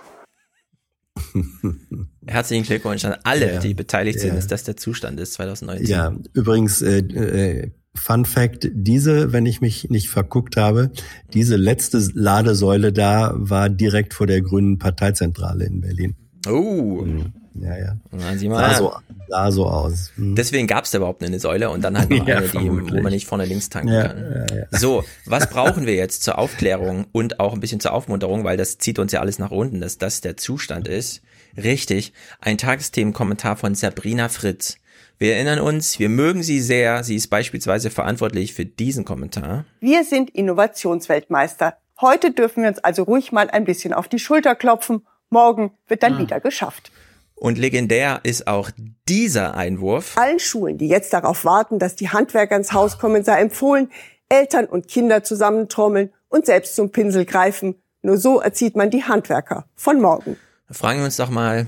Herzlichen 2.27 2.65
Glückwunsch 2.65 3.05
an 3.05 3.17
alle, 3.25 3.55
ja, 3.55 3.61
die 3.61 3.75
beteiligt 3.75 4.21
sind, 4.21 4.31
ja. 4.31 4.37
dass 4.37 4.47
das 4.47 4.65
der 4.65 4.77
Zustand 4.77 5.21
ist 5.21 5.35
2019. 5.35 5.87
Ja, 5.87 6.13
übrigens, 6.33 6.81
äh, 6.81 6.99
äh, 6.99 7.73
Fun 7.99 8.25
Fact, 8.25 8.69
diese, 8.73 9.33
wenn 9.33 9.47
ich 9.47 9.61
mich 9.61 9.91
nicht 9.91 10.09
verguckt 10.09 10.57
habe, 10.57 10.91
diese 11.35 11.57
letzte 11.57 11.99
Ladesäule 12.15 12.93
da 12.93 13.33
war 13.35 13.69
direkt 13.69 14.15
vor 14.15 14.27
der 14.27 14.41
Grünen 14.41 14.79
Parteizentrale 14.79 15.65
in 15.65 15.81
Berlin. 15.81 16.17
Oh. 16.49 17.03
Mhm. 17.05 17.33
Ja, 17.61 17.77
ja. 17.77 18.37
Sie 18.37 18.49
mal. 18.49 18.71
Sah, 18.71 18.77
so, 18.77 18.93
sah 19.29 19.51
so 19.51 19.67
aus. 19.67 20.13
Mhm. 20.17 20.35
Deswegen 20.35 20.67
gab 20.67 20.85
es 20.85 20.91
da 20.91 20.99
überhaupt 20.99 21.23
eine 21.23 21.41
Säule 21.41 21.71
und 21.71 21.83
dann 21.83 21.99
halt 21.99 22.11
noch 22.11 22.27
ja, 22.27 22.39
eine, 22.39 22.49
die, 22.49 22.71
wo 22.71 23.01
man 23.01 23.13
nicht 23.13 23.27
vorne 23.27 23.45
links 23.45 23.69
tanken 23.69 23.93
ja, 23.93 24.09
kann. 24.09 24.47
Ja, 24.51 24.57
ja. 24.57 24.79
So, 24.79 25.05
was 25.25 25.51
brauchen 25.51 25.87
wir 25.87 25.95
jetzt 25.95 26.23
zur 26.23 26.39
Aufklärung 26.39 27.07
und 27.13 27.41
auch 27.41 27.53
ein 27.53 27.61
bisschen 27.61 27.81
zur 27.81 27.93
Aufmunterung, 27.93 28.45
weil 28.45 28.57
das 28.57 28.79
zieht 28.79 28.99
uns 28.99 29.13
ja 29.13 29.21
alles 29.21 29.39
nach 29.39 29.51
unten, 29.51 29.81
dass 29.81 29.99
das 29.99 30.21
der 30.21 30.37
Zustand 30.37 30.89
ist. 30.89 31.23
Richtig, 31.57 32.13
ein 32.41 32.59
Tagesthemenkommentar 32.59 33.57
von 33.57 33.75
Sabrina 33.75 34.29
Fritz. 34.29 34.77
Wir 35.21 35.35
erinnern 35.35 35.59
uns, 35.59 35.99
wir 35.99 36.09
mögen 36.09 36.45
sie 36.45 36.61
sehr. 36.61 37.03
Sie 37.03 37.17
ist 37.17 37.27
beispielsweise 37.27 37.91
verantwortlich 37.91 38.55
für 38.55 38.65
diesen 38.65 39.05
Kommentar. 39.05 39.65
Wir 39.81 40.05
sind 40.05 40.31
Innovationsweltmeister. 40.31 41.77
Heute 42.01 42.31
dürfen 42.33 42.63
wir 42.63 42.69
uns 42.69 42.79
also 42.79 43.03
ruhig 43.03 43.33
mal 43.33 43.51
ein 43.51 43.65
bisschen 43.65 43.93
auf 43.93 44.07
die 44.07 44.21
Schulter 44.21 44.55
klopfen. 44.55 45.05
Morgen 45.29 45.73
wird 45.89 46.05
dann 46.05 46.15
mhm. 46.15 46.21
wieder 46.21 46.39
geschafft. 46.39 46.93
Und 47.35 47.59
legendär 47.59 48.21
ist 48.23 48.47
auch 48.47 48.71
dieser 49.09 49.57
Einwurf. 49.57 50.17
Allen 50.17 50.39
Schulen, 50.39 50.79
die 50.79 50.87
jetzt 50.87 51.13
darauf 51.13 51.45
warten, 51.45 51.81
dass 51.81 51.97
die 51.97 52.11
Handwerker 52.11 52.55
ins 52.55 52.73
Haus 52.73 52.99
kommen, 52.99 53.25
sei 53.25 53.41
empfohlen, 53.41 53.91
Eltern 54.29 54.67
und 54.67 54.87
Kinder 54.87 55.25
zusammentrommeln 55.25 56.13
und 56.29 56.47
selbst 56.47 56.77
zum 56.77 56.93
Pinsel 56.93 57.25
greifen. 57.25 57.75
Nur 58.03 58.19
so 58.19 58.41
erzieht 58.41 58.77
man 58.77 58.91
die 58.91 59.03
Handwerker 59.03 59.67
von 59.75 60.01
morgen. 60.01 60.37
Fragen 60.71 61.01
wir 61.01 61.07
uns 61.07 61.17
doch 61.17 61.31
mal, 61.31 61.67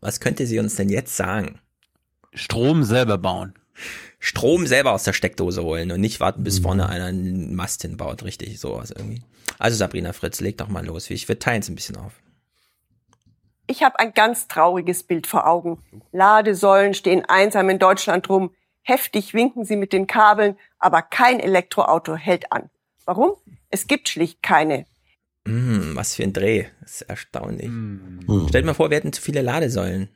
was 0.00 0.20
könnte 0.20 0.46
sie 0.46 0.58
uns 0.58 0.76
denn 0.76 0.88
jetzt 0.88 1.16
sagen? 1.16 1.58
Strom 2.36 2.84
selber 2.84 3.18
bauen. 3.18 3.54
Strom 4.18 4.66
selber 4.66 4.92
aus 4.92 5.04
der 5.04 5.12
Steckdose 5.12 5.62
holen 5.62 5.90
und 5.90 6.00
nicht 6.00 6.20
warten, 6.20 6.44
bis 6.44 6.58
vorne 6.58 6.88
einer 6.88 7.06
einen 7.06 7.54
Mast 7.54 7.82
hinbaut, 7.82 8.22
richtig, 8.22 8.60
sowas 8.60 8.90
irgendwie. 8.90 9.22
Also 9.58 9.76
Sabrina 9.76 10.12
Fritz, 10.12 10.40
leg 10.40 10.58
doch 10.58 10.68
mal 10.68 10.84
los. 10.84 11.10
Ich, 11.10 11.28
wir 11.28 11.38
teilen 11.38 11.60
es 11.60 11.68
ein 11.68 11.74
bisschen 11.74 11.96
auf. 11.96 12.12
Ich 13.66 13.82
habe 13.82 13.98
ein 13.98 14.12
ganz 14.12 14.48
trauriges 14.48 15.02
Bild 15.02 15.26
vor 15.26 15.46
Augen. 15.46 15.82
Ladesäulen 16.12 16.94
stehen 16.94 17.24
einsam 17.24 17.68
in 17.68 17.78
Deutschland 17.78 18.28
rum. 18.28 18.50
Heftig 18.82 19.34
winken 19.34 19.64
sie 19.64 19.76
mit 19.76 19.92
den 19.92 20.06
Kabeln, 20.06 20.56
aber 20.78 21.02
kein 21.02 21.40
Elektroauto 21.40 22.14
hält 22.14 22.52
an. 22.52 22.70
Warum? 23.04 23.32
Es 23.70 23.86
gibt 23.86 24.08
schlicht 24.08 24.42
keine. 24.42 24.86
Mm, 25.44 25.96
was 25.96 26.14
für 26.14 26.22
ein 26.22 26.32
Dreh. 26.32 26.66
Das 26.80 27.00
ist 27.00 27.02
erstaunlich. 27.02 27.68
Mm. 27.68 28.48
Stellt 28.48 28.66
mal 28.66 28.74
vor, 28.74 28.90
wir 28.90 28.96
hätten 28.96 29.12
zu 29.12 29.22
viele 29.22 29.42
Ladesäulen. 29.42 30.08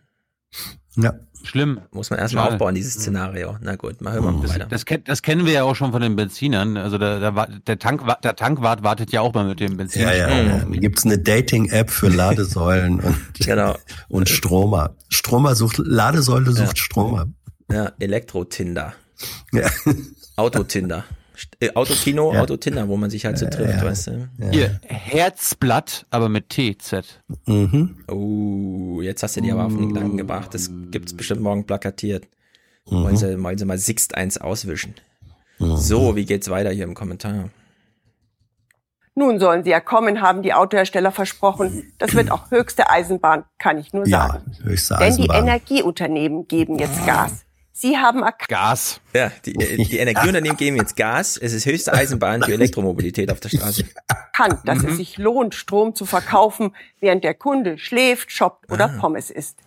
Ja. 0.97 1.15
Schlimm. 1.43 1.81
Muss 1.93 2.11
man 2.11 2.19
erstmal 2.19 2.49
aufbauen, 2.49 2.75
dieses 2.75 2.95
Szenario. 2.95 3.57
Na 3.61 3.77
gut, 3.77 4.01
mal 4.01 4.13
hören 4.13 4.25
wir 4.25 4.33
mal 4.33 4.43
das, 4.43 4.55
weiter. 4.55 4.67
Das, 4.69 4.85
das, 5.05 5.23
kennen 5.23 5.47
wir 5.47 5.53
ja 5.53 5.65
auch 5.65 5.75
schon 5.75 5.93
von 5.93 6.03
den 6.03 6.17
Benzinern. 6.17 6.77
Also 6.77 6.99
der, 6.99 7.19
der, 7.19 7.47
der, 7.67 7.79
Tank, 7.79 8.03
der 8.23 8.37
Tankwart 8.37 8.83
wartet 8.83 9.13
ja 9.13 9.21
auch 9.21 9.33
mal 9.35 9.47
mit 9.47 9.61
dem 9.61 9.77
Benzin. 9.77 10.03
Ja, 10.03 10.13
ja. 10.13 10.65
Mhm. 10.65 10.73
Gibt's 10.81 11.05
eine 11.05 11.19
Dating-App 11.19 11.91
für 11.91 12.09
Ladesäulen 12.09 13.01
und, 13.01 13.17
genau. 13.45 13.77
und 14.09 14.29
Stromer. 14.29 14.95
Stromer 15.09 15.55
sucht, 15.55 15.79
Ladesäule 15.79 16.53
sucht 16.53 16.77
ja. 16.79 16.85
Stromer. 16.85 17.27
Ja, 17.71 17.93
Elektro-Tinder. 17.99 18.95
Ja. 19.53 19.69
Autotinder. 20.37 21.05
Äh, 21.61 21.75
Autokino, 21.75 22.33
Ja. 22.33 22.41
Autotinder, 22.41 22.89
wo 22.89 22.97
man 22.97 23.11
sich 23.11 23.27
halt 23.27 23.39
so 23.39 23.47
trifft, 23.47 23.81
ja. 23.81 23.85
weißt 23.85 24.07
du? 24.09 24.29
Hier, 24.51 24.81
Herzblatt, 24.87 26.07
aber 26.11 26.29
mit 26.31 26.49
TZ. 26.49 27.21
Mhm. 27.47 27.99
Oh, 28.11 29.03
jetzt 29.03 29.23
hast 29.23 29.37
du 29.37 29.43
die 29.43 29.53
aber 29.53 29.67
auf 29.67 29.75
den 29.77 29.93
Gedanken 29.93 30.17
gebracht. 30.17 30.55
Das 30.55 30.71
gibt's 30.91 31.15
bestimmt 31.15 31.43
morgen 31.43 31.65
plakatiert. 31.67 32.25
Mhm. 32.89 33.03
Wollen, 33.05 33.17
sie, 33.17 33.43
wollen 33.43 33.59
sie 33.59 33.65
mal 33.67 33.77
Sixt 33.79 34.15
1 34.17 34.39
auswischen. 34.39 34.95
So, 35.59 36.17
wie 36.17 36.25
geht's 36.25 36.49
weiter 36.49 36.71
hier 36.71 36.85
im 36.85 36.95
Kommentar? 36.95 37.51
Nun 39.15 39.39
sollen 39.39 39.65
sie 39.65 39.71
ja 39.71 39.81
kommen, 39.81 40.23
haben 40.23 40.41
die 40.43 40.55
Autohersteller 40.55 41.13
versprochen. 41.13 41.93
Das 41.99 42.15
wird 42.15 42.31
auch 42.31 42.51
höchste 42.51 42.89
Eisenbahn, 42.89 43.45
kann 43.59 43.77
ich 43.77 43.93
nur 43.93 44.07
Ja, 44.09 44.29
sagen. 44.29 44.53
höchste 44.63 44.95
Denn 44.95 45.17
die 45.17 45.29
Eisenbahn. 45.29 45.43
Energieunternehmen 45.43 46.49
geben 46.49 46.79
jetzt 46.79 47.05
Gas. 47.05 47.45
Sie 47.81 47.97
haben 47.97 48.19
erkannt, 48.23 48.49
Gas. 48.49 49.01
Ja, 49.15 49.33
die, 49.47 49.55
äh, 49.55 49.77
die 49.83 49.97
Energieunternehmen 49.97 50.59
geben 50.59 50.77
jetzt 50.77 50.97
Gas. 50.97 51.39
Es 51.39 51.55
ist 51.55 51.65
höchste 51.65 51.95
Eisenbahn 51.95 52.43
für 52.43 52.53
Elektromobilität 52.53 53.31
auf 53.33 53.41
der 53.41 53.49
Straße. 53.49 53.85
dass 54.65 54.83
es 54.85 54.99
sich 54.99 55.17
lohnt, 55.17 55.55
Strom 55.55 55.95
zu 55.95 56.05
verkaufen, 56.05 56.77
während 57.01 57.25
der 57.25 57.33
Kunde 57.33 57.79
schläft, 57.79 58.33
shoppt 58.33 58.71
oder 58.71 58.85
Ah. 58.85 58.99
Pommes 59.01 59.31
isst. 59.31 59.59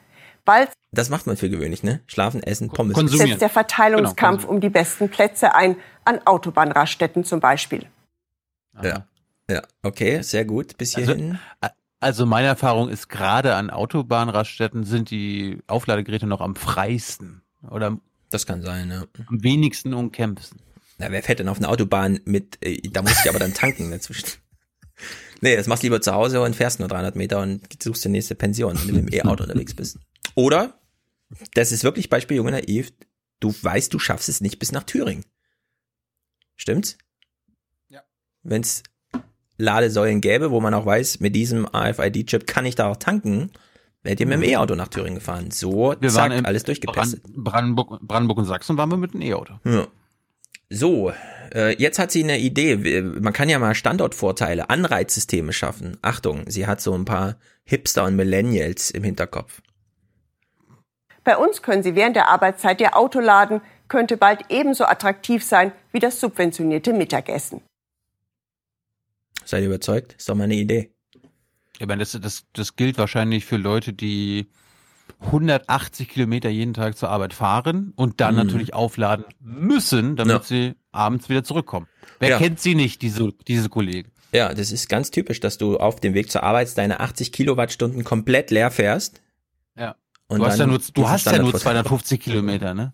Bald 0.46 0.70
Das 0.92 1.10
macht 1.10 1.26
man 1.26 1.38
für 1.38 1.50
gewöhnlich, 1.50 1.82
ne? 1.82 2.02
Schlafen, 2.06 2.44
essen, 2.44 2.70
Pommes. 2.70 2.96
setzt 3.12 3.42
der 3.42 3.50
Verteilungskampf 3.50 4.42
Genau, 4.42 4.54
um 4.54 4.62
die 4.62 4.70
besten 4.70 5.10
Plätze 5.10 5.56
ein, 5.56 5.76
an 6.06 6.20
Autobahnraststätten 6.26 7.24
zum 7.24 7.40
Beispiel. 7.40 7.88
Ja. 8.84 9.08
Ja, 9.50 9.62
okay, 9.82 10.22
sehr 10.22 10.46
gut. 10.46 10.78
Bis 10.78 10.94
hierhin. 10.96 11.40
Also, 11.62 11.76
also 12.00 12.26
meine 12.28 12.48
Erfahrung 12.48 12.90
ist, 12.90 13.10
gerade 13.10 13.56
an 13.56 13.72
Autobahnraststätten 13.72 14.84
sind 14.84 15.10
die 15.10 15.60
Aufladegeräte 15.68 16.28
noch 16.28 16.42
am 16.42 16.56
freisten. 16.56 17.42
Oder 17.70 17.98
das 18.34 18.46
kann 18.46 18.62
sein, 18.62 18.90
ja. 18.90 19.06
am 19.28 19.44
wenigsten 19.44 19.94
umkämpfen. 19.94 20.60
Na, 20.98 21.12
wer 21.12 21.24
fährt 21.24 21.40
denn 21.40 21.50
auf 21.50 21.58
eine 21.58 21.70
Autobahn 21.70 22.20
mit, 22.26 22.58
äh, 22.62 22.82
da 22.90 23.02
muss 23.02 23.24
ich 23.24 23.30
aber 23.30 23.40
dann 23.40 23.54
tanken 23.54 23.92
dazwischen. 23.92 24.30
Nee, 25.42 25.56
das 25.58 25.68
machst 25.68 25.84
du 25.84 25.88
lieber 25.88 26.02
zu 26.02 26.14
Hause 26.14 26.42
und 26.42 26.56
fährst 26.56 26.80
nur 26.80 26.88
300 26.88 27.16
Meter 27.16 27.42
und 27.42 27.62
suchst 27.82 28.06
die 28.06 28.10
nächste 28.10 28.36
Pension, 28.36 28.80
wenn 28.80 28.88
du 28.88 28.94
mit 28.94 29.10
dem 29.10 29.14
E-Auto 29.14 29.44
unterwegs 29.44 29.74
bist. 29.74 29.98
Oder, 30.36 30.80
das 31.54 31.72
ist 31.72 31.84
wirklich 31.84 32.10
Beispiel 32.10 32.38
Junge 32.38 32.52
Naiv, 32.52 32.94
du 33.40 33.54
weißt, 33.62 33.94
du 33.94 34.00
schaffst 34.00 34.30
es 34.30 34.40
nicht 34.40 34.60
bis 34.60 34.72
nach 34.72 34.84
Thüringen. 34.84 35.26
Stimmt's? 36.56 36.98
Ja. 37.90 38.04
Wenn's 38.44 38.84
Ladesäulen 39.58 40.22
gäbe, 40.22 40.52
wo 40.52 40.62
man 40.62 40.74
auch 40.74 40.86
weiß, 40.86 41.20
mit 41.20 41.36
diesem 41.36 41.66
RFID-Chip 41.66 42.48
kann 42.48 42.66
ich 42.66 42.76
da 42.76 42.88
auch 42.88 42.98
tanken, 42.98 43.52
wärt 44.04 44.20
ihr 44.20 44.28
mit 44.28 44.36
dem 44.36 44.44
E-Auto 44.44 44.76
nach 44.76 44.90
Thüringen 44.90 45.16
gefahren. 45.16 45.52
So, 45.52 45.96
Wir 46.00 46.10
zack, 46.10 46.22
waren 46.22 46.32
in 46.32 46.46
alles 46.46 46.64
durchgepestet. 46.64 47.24
Brand, 47.24 47.44
Brandenburg, 47.44 48.00
Brandenburg 48.02 48.38
und 48.38 48.46
Sachsen 48.46 48.78
waren 48.78 48.90
wir 48.90 48.98
mit 48.98 49.14
einem 49.14 49.24
E-Auto. 49.24 49.56
Ja. 49.66 49.88
So, 50.70 51.14
äh, 51.54 51.76
jetzt 51.78 52.00
hat 52.00 52.12
sie 52.12 52.24
eine 52.24 52.40
Idee. 52.40 53.02
Man 53.02 53.34
kann 53.34 53.50
ja 53.50 53.60
mal 53.60 53.76
Standortvorteile, 53.76 54.70
Anreizsysteme 54.70 55.54
schaffen. 55.54 55.98
Achtung, 56.02 56.44
sie 56.48 56.68
hat 56.68 56.82
so 56.82 56.94
ein 56.94 57.06
paar 57.06 57.36
Hipster 57.64 58.06
und 58.06 58.16
Millennials 58.16 58.90
im 58.90 59.04
Hinterkopf. 59.04 59.62
Bei 61.24 61.38
uns 61.38 61.62
können 61.62 61.84
Sie 61.84 61.96
während 61.96 62.16
der 62.16 62.28
Arbeitszeit 62.28 62.82
Ihr 62.82 62.98
Auto 62.98 63.20
laden, 63.20 63.62
könnte 63.88 64.18
bald 64.18 64.46
ebenso 64.50 64.86
attraktiv 64.86 65.44
sein 65.44 65.72
wie 65.92 66.00
das 66.00 66.20
subventionierte 66.20 66.92
Mittagessen. 66.92 67.62
Seid 69.46 69.62
ihr 69.62 69.68
überzeugt? 69.68 70.16
Ist 70.18 70.28
doch 70.28 70.36
mal 70.36 70.46
eine 70.46 70.56
Idee. 70.56 70.92
Ich 71.84 71.88
meine, 71.90 72.00
das, 72.00 72.18
das, 72.22 72.46
das 72.54 72.78
gilt 72.78 72.98
wahrscheinlich 72.98 73.44
für 73.44 73.58
Leute, 73.58 73.92
die 73.92 74.48
180 75.20 76.08
Kilometer 76.08 76.48
jeden 76.50 76.74
Tag 76.74 76.98
zur 76.98 77.10
Arbeit 77.10 77.34
fahren 77.34 77.92
und 77.98 78.22
dann 78.22 78.36
Mhm. 78.36 78.42
natürlich 78.44 78.74
aufladen 78.74 79.26
müssen, 79.42 80.16
damit 80.16 80.34
Ja. 80.34 80.44
sie 80.44 80.74
abends 80.94 81.28
wieder 81.28 81.44
zurückkommen. 81.44 81.88
Wer 82.20 82.30
Ja. 82.30 82.38
kennt 82.38 82.62
sie 82.62 82.74
nicht, 82.74 83.02
diese, 83.02 83.34
diese 83.50 83.68
Kollegen? 83.68 84.12
Ja, 84.32 84.54
das 84.54 84.72
ist 84.72 84.88
ganz 84.88 85.12
typisch, 85.12 85.42
dass 85.42 85.58
du 85.58 85.76
auf 85.78 86.00
dem 86.00 86.14
Weg 86.14 86.32
zur 86.32 86.44
Arbeit 86.44 86.76
deine 86.78 87.02
80 87.02 87.34
Kilowattstunden 87.34 88.06
komplett 88.06 88.50
leer 88.50 88.72
fährst. 88.72 89.22
Ja. 89.78 89.96
Und 90.28 90.40
du 90.40 90.46
hast 90.46 90.60
ja 90.60 90.66
nur, 90.66 90.80
du 90.80 91.10
hast 91.10 91.26
ja 91.26 91.34
nur 91.34 91.50
Standardvorteil 91.50 91.60
250 91.84 92.20
Kilometer, 92.22 92.74
ne? 92.74 92.94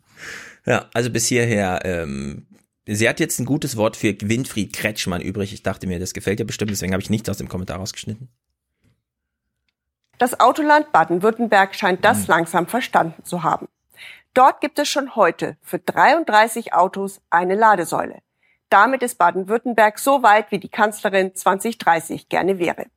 Ja, 0.66 0.90
also 0.96 1.12
bis 1.12 1.28
hierher. 1.28 1.82
Ähm, 1.86 2.48
sie 2.88 3.08
hat 3.08 3.20
jetzt 3.20 3.40
ein 3.40 3.46
gutes 3.46 3.78
Wort 3.78 3.96
für 3.96 4.16
Winfried 4.20 4.74
Kretschmann 4.74 5.22
übrig. 5.22 5.54
Ich 5.54 5.62
dachte 5.62 5.86
mir, 5.86 6.00
das 6.00 6.14
gefällt 6.16 6.40
dir 6.40 6.46
bestimmt, 6.46 6.72
deswegen 6.72 6.94
habe 6.94 7.04
ich 7.04 7.12
nichts 7.12 7.30
aus 7.30 7.38
dem 7.38 7.48
Kommentar 7.48 7.78
rausgeschnitten. 7.78 8.30
Das 10.20 10.40
Autoland 10.42 10.92
Baden-Württemberg 10.92 11.74
scheint 11.74 12.04
das 12.04 12.28
langsam 12.28 12.68
verstanden 12.68 13.24
zu 13.24 13.42
haben. 13.42 13.70
Dort 14.34 14.60
gibt 14.60 14.78
es 14.78 14.90
schon 14.90 15.16
heute 15.16 15.56
für 15.62 15.80
33 15.80 16.74
Autos 16.74 17.22
eine 17.30 17.56
Ladesäule. 17.56 18.20
Damit 18.70 19.02
ist 19.02 19.18
Baden-Württemberg 19.18 19.98
so 19.98 20.22
weit, 20.22 20.52
wie 20.52 20.60
die 20.60 20.68
Kanzlerin 20.68 21.34
2030 21.34 22.28
gerne 22.28 22.60
wäre. 22.60 22.88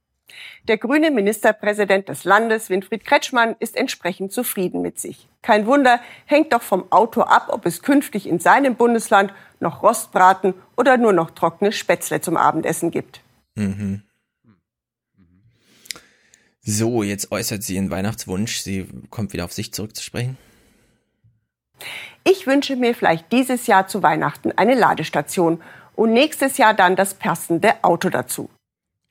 Der 0.67 0.79
grüne 0.79 1.13
Ministerpräsident 1.13 2.09
des 2.09 2.25
Landes, 2.25 2.71
Winfried 2.71 3.05
Kretschmann, 3.05 3.55
ist 3.61 3.77
entsprechend 3.77 4.33
zufrieden 4.33 4.83
mit 4.83 4.99
sich. 4.99 5.29
Kein 5.43 5.67
Wunder, 5.67 6.01
hängt 6.27 6.53
doch 6.53 6.63
vom 6.63 6.91
Auto 6.91 7.23
ab, 7.23 7.51
ob 7.51 7.67
es 7.67 7.83
künftig 7.83 8.27
in 8.27 8.41
seinem 8.41 8.75
Bundesland 8.75 9.33
noch 9.61 9.83
Rostbraten 9.83 10.55
oder 10.77 10.97
nur 10.97 11.13
noch 11.13 11.31
trockene 11.31 11.71
Spätzle 11.71 12.21
zum 12.21 12.37
Abendessen 12.37 12.91
gibt. 12.91 13.21
Mhm. 13.55 14.03
So, 16.65 17.03
jetzt 17.03 17.33
äußert 17.33 17.63
sie 17.63 17.77
einen 17.77 17.91
Weihnachtswunsch. 17.91 18.61
Sie 18.61 18.87
kommt 19.11 19.33
wieder 19.33 19.45
auf 19.45 19.53
sich 19.53 19.73
zurückzusprechen. 19.75 20.39
Ich 22.25 22.47
wünsche 22.47 22.77
mir 22.77 22.95
vielleicht 22.95 23.33
dieses 23.33 23.67
Jahr 23.67 23.89
zu 23.89 24.03
Weihnachten 24.03 24.53
eine 24.53 24.77
Ladestation 24.77 25.61
und 25.97 26.13
nächstes 26.13 26.59
Jahr 26.59 26.73
dann 26.73 26.95
das 26.95 27.15
passende 27.15 27.83
Auto 27.83 28.11
dazu. 28.11 28.49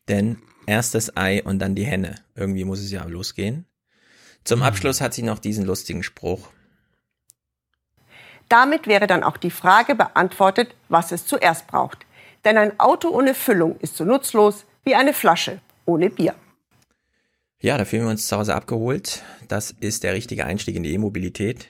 Denn 0.07 0.41
erst 0.65 0.95
das 0.95 1.17
Ei 1.17 1.43
und 1.43 1.59
dann 1.59 1.75
die 1.75 1.83
Henne. 1.83 2.15
Irgendwie 2.35 2.63
muss 2.63 2.79
es 2.79 2.91
ja 2.91 3.03
losgehen. 3.03 3.65
Zum 4.45 4.63
Abschluss 4.63 5.01
hat 5.01 5.13
sie 5.13 5.23
noch 5.23 5.39
diesen 5.39 5.65
lustigen 5.65 6.03
Spruch. 6.03 6.49
Damit 8.47 8.87
wäre 8.87 9.07
dann 9.07 9.23
auch 9.23 9.37
die 9.37 9.51
Frage 9.51 9.95
beantwortet, 9.95 10.73
was 10.87 11.11
es 11.11 11.25
zuerst 11.25 11.67
braucht. 11.67 12.05
Denn 12.45 12.57
ein 12.57 12.79
Auto 12.79 13.09
ohne 13.09 13.33
Füllung 13.33 13.77
ist 13.79 13.97
so 13.97 14.05
nutzlos 14.05 14.65
wie 14.83 14.95
eine 14.95 15.13
Flasche 15.13 15.59
ohne 15.85 16.09
Bier. 16.09 16.35
Ja, 17.61 17.77
da 17.77 17.85
fühlen 17.85 18.03
wir 18.03 18.09
uns 18.09 18.27
zu 18.27 18.35
Hause 18.35 18.55
abgeholt. 18.55 19.21
Das 19.47 19.69
ist 19.79 20.03
der 20.03 20.13
richtige 20.13 20.45
Einstieg 20.45 20.75
in 20.75 20.81
die 20.81 20.93
E-Mobilität. 20.93 21.67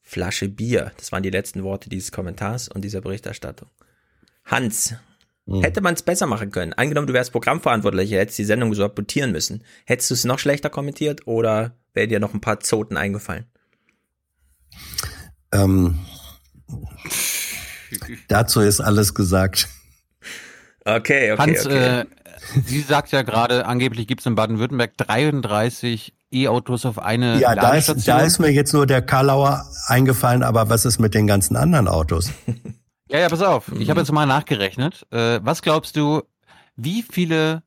Flasche 0.00 0.48
Bier. 0.48 0.92
Das 0.96 1.12
waren 1.12 1.22
die 1.22 1.28
letzten 1.28 1.62
Worte 1.62 1.90
dieses 1.90 2.12
Kommentars 2.12 2.68
und 2.68 2.80
dieser 2.80 3.02
Berichterstattung. 3.02 3.68
Hans, 4.46 4.94
hätte 5.46 5.82
man 5.82 5.92
es 5.92 6.02
besser 6.02 6.26
machen 6.26 6.50
können? 6.50 6.72
Angenommen, 6.72 7.06
du 7.06 7.12
wärst 7.12 7.32
Programmverantwortlicher, 7.32 8.16
hättest 8.16 8.38
die 8.38 8.44
Sendung 8.44 8.72
so 8.72 8.86
abbutieren 8.86 9.30
müssen. 9.30 9.62
Hättest 9.84 10.08
du 10.08 10.14
es 10.14 10.24
noch 10.24 10.38
schlechter 10.38 10.70
kommentiert 10.70 11.26
oder 11.26 11.76
wäre 11.92 12.08
dir 12.08 12.20
noch 12.20 12.32
ein 12.32 12.40
paar 12.40 12.60
Zoten 12.60 12.96
eingefallen? 12.96 13.44
Ähm, 15.52 15.98
dazu 18.28 18.60
ist 18.60 18.80
alles 18.80 19.14
gesagt. 19.14 19.68
Okay, 20.86 21.32
okay, 21.32 21.36
Hans, 21.36 21.66
okay. 21.66 22.00
Äh, 22.00 22.06
sie 22.64 22.80
sagt 22.80 23.12
ja 23.12 23.22
gerade, 23.22 23.66
angeblich 23.66 24.06
gibt 24.06 24.20
es 24.20 24.26
in 24.26 24.34
Baden-Württemberg 24.34 24.96
33 24.96 26.14
E-Autos 26.30 26.84
auf 26.86 26.98
eine 26.98 27.38
Ja, 27.40 27.54
da 27.54 27.72
ist, 27.74 27.88
Ladestation. 27.88 28.16
da 28.18 28.22
ist 28.24 28.38
mir 28.38 28.50
jetzt 28.52 28.72
nur 28.74 28.86
der 28.86 29.02
Karlauer 29.02 29.64
eingefallen, 29.86 30.42
aber 30.42 30.68
was 30.68 30.84
ist 30.84 30.98
mit 30.98 31.14
den 31.14 31.26
ganzen 31.26 31.56
anderen 31.56 31.88
Autos? 31.88 32.30
Ja, 33.10 33.20
ja, 33.20 33.30
pass 33.30 33.40
auf. 33.40 33.72
Ich 33.78 33.88
habe 33.88 34.00
jetzt 34.00 34.12
mal 34.12 34.26
nachgerechnet. 34.26 35.06
Äh, 35.10 35.40
was 35.42 35.62
glaubst 35.62 35.96
du, 35.96 36.24
wie 36.76 37.02
viele 37.02 37.62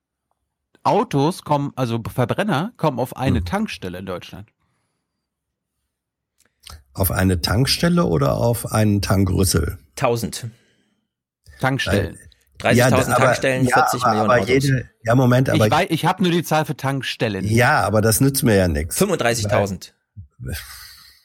Autos 0.84 1.44
kommen, 1.44 1.72
also 1.76 2.00
Verbrenner, 2.14 2.74
kommen 2.78 3.00
auf 3.00 3.18
eine 3.18 3.40
Mhm. 3.40 3.46
Tankstelle 3.46 3.98
in 3.98 4.06
Deutschland? 4.06 4.50
Auf 6.94 7.10
eine 7.10 7.42
Tankstelle 7.42 8.06
oder 8.06 8.36
auf 8.38 8.72
einen 8.72 9.02
Tankrüssel? 9.02 9.80
1000. 9.96 10.46
Tankstellen. 11.60 12.20
30.000 12.61 12.76
Ja, 12.76 12.90
Tankstellen, 13.15 13.65
ja, 13.65 13.76
40 13.76 14.01
aber- 14.03 14.10
Millionen 14.11 14.29
aber 14.31 14.40
Autos. 14.42 14.49
jede- 14.49 14.90
ja, 15.03 15.15
Moment, 15.15 15.49
aber 15.49 15.65
ich 15.65 15.72
weiß, 15.72 15.88
ich 15.90 16.06
habe 16.06 16.24
nur 16.24 16.31
die 16.31 16.44
Zahl 16.44 16.65
für 16.65 16.76
Tankstellen. 16.77 17.45
ja, 17.45 17.81
aber 17.81 18.01
das 18.01 18.22
nützt 18.22 18.44
mir 18.44 18.56
ja 18.56 18.67
nichts. 18.67 18.97
35.000. 18.97 19.94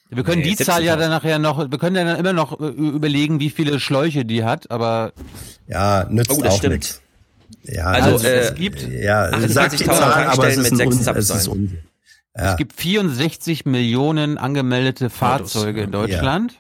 Wir 0.09 0.23
können 0.23 0.43
Nee, 0.43 0.51
die 0.55 0.57
Zahl 0.57 0.83
ja 0.85 0.95
17.000. 0.95 0.99
dann 1.01 1.11
nachher 1.11 1.39
noch, 1.39 1.71
wir 1.71 1.79
können 1.79 1.97
ja 1.97 2.05
dann 2.05 2.19
immer 2.19 2.33
noch 2.33 2.61
äh, 2.61 2.65
überlegen, 2.67 3.41
wie 3.41 3.51
viele 3.51 3.81
Schläuche 3.81 4.25
die 4.25 4.45
hat, 4.45 4.71
aber 4.71 5.13
Ja, 5.67 6.07
nützt 6.09 6.31
Oh, 6.31 6.41
das 6.43 6.55
auch 6.55 6.59
stimmt. 6.59 6.75
nichts. 6.75 7.03
Ja, 7.65 7.87
Also, 7.87 8.13
das- 8.13 8.25
äh, 8.25 8.37
es 8.39 8.55
gibt 8.55 8.83
ja 8.83 9.25
28.000 9.31 9.49
sagt 9.53 9.73
die 9.81 9.85
Zahl, 9.85 10.03
aber 10.03 10.13
es 10.13 10.27
Tankstellen 10.27 10.51
ist 10.53 10.57
mit 10.63 10.73
ein 10.73 10.77
sechs 10.77 10.97
Un- 10.97 11.03
es. 11.05 11.71
Ja. 12.37 12.51
es 12.53 12.57
gibt 12.59 12.73
64 12.75 13.65
Millionen 13.67 14.39
angemeldete 14.39 15.11
Fahrzeuge 15.11 15.83
in 15.83 15.91
Deutschland. 15.91 16.53
Ja. 16.53 16.59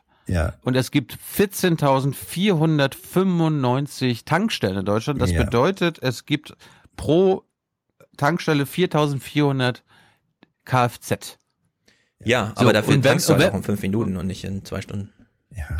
Und 0.63 0.77
es 0.77 0.91
gibt 0.91 1.17
14.495 1.37 4.25
Tankstellen 4.25 4.79
in 4.79 4.85
Deutschland. 4.85 5.21
Das 5.21 5.33
Ja. 5.33 5.43
bedeutet, 5.45 5.99
es 6.03 6.25
gibt 6.27 6.55
pro 6.97 7.45
Tankstelle 8.17 8.65
4.400 8.65 9.83
Kfz. 10.65 11.39
Ja, 12.25 12.53
So, 12.57 12.63
aber 12.63 12.73
dafür 12.73 13.01
tankst 13.03 13.29
du 13.29 13.35
halt 13.35 13.51
auch 13.51 13.55
in 13.55 13.63
fünf 13.63 13.83
Minuten 13.83 14.17
und 14.17 14.27
nicht 14.27 14.43
in 14.45 14.65
zwei 14.65 14.81
Stunden. 14.81 15.13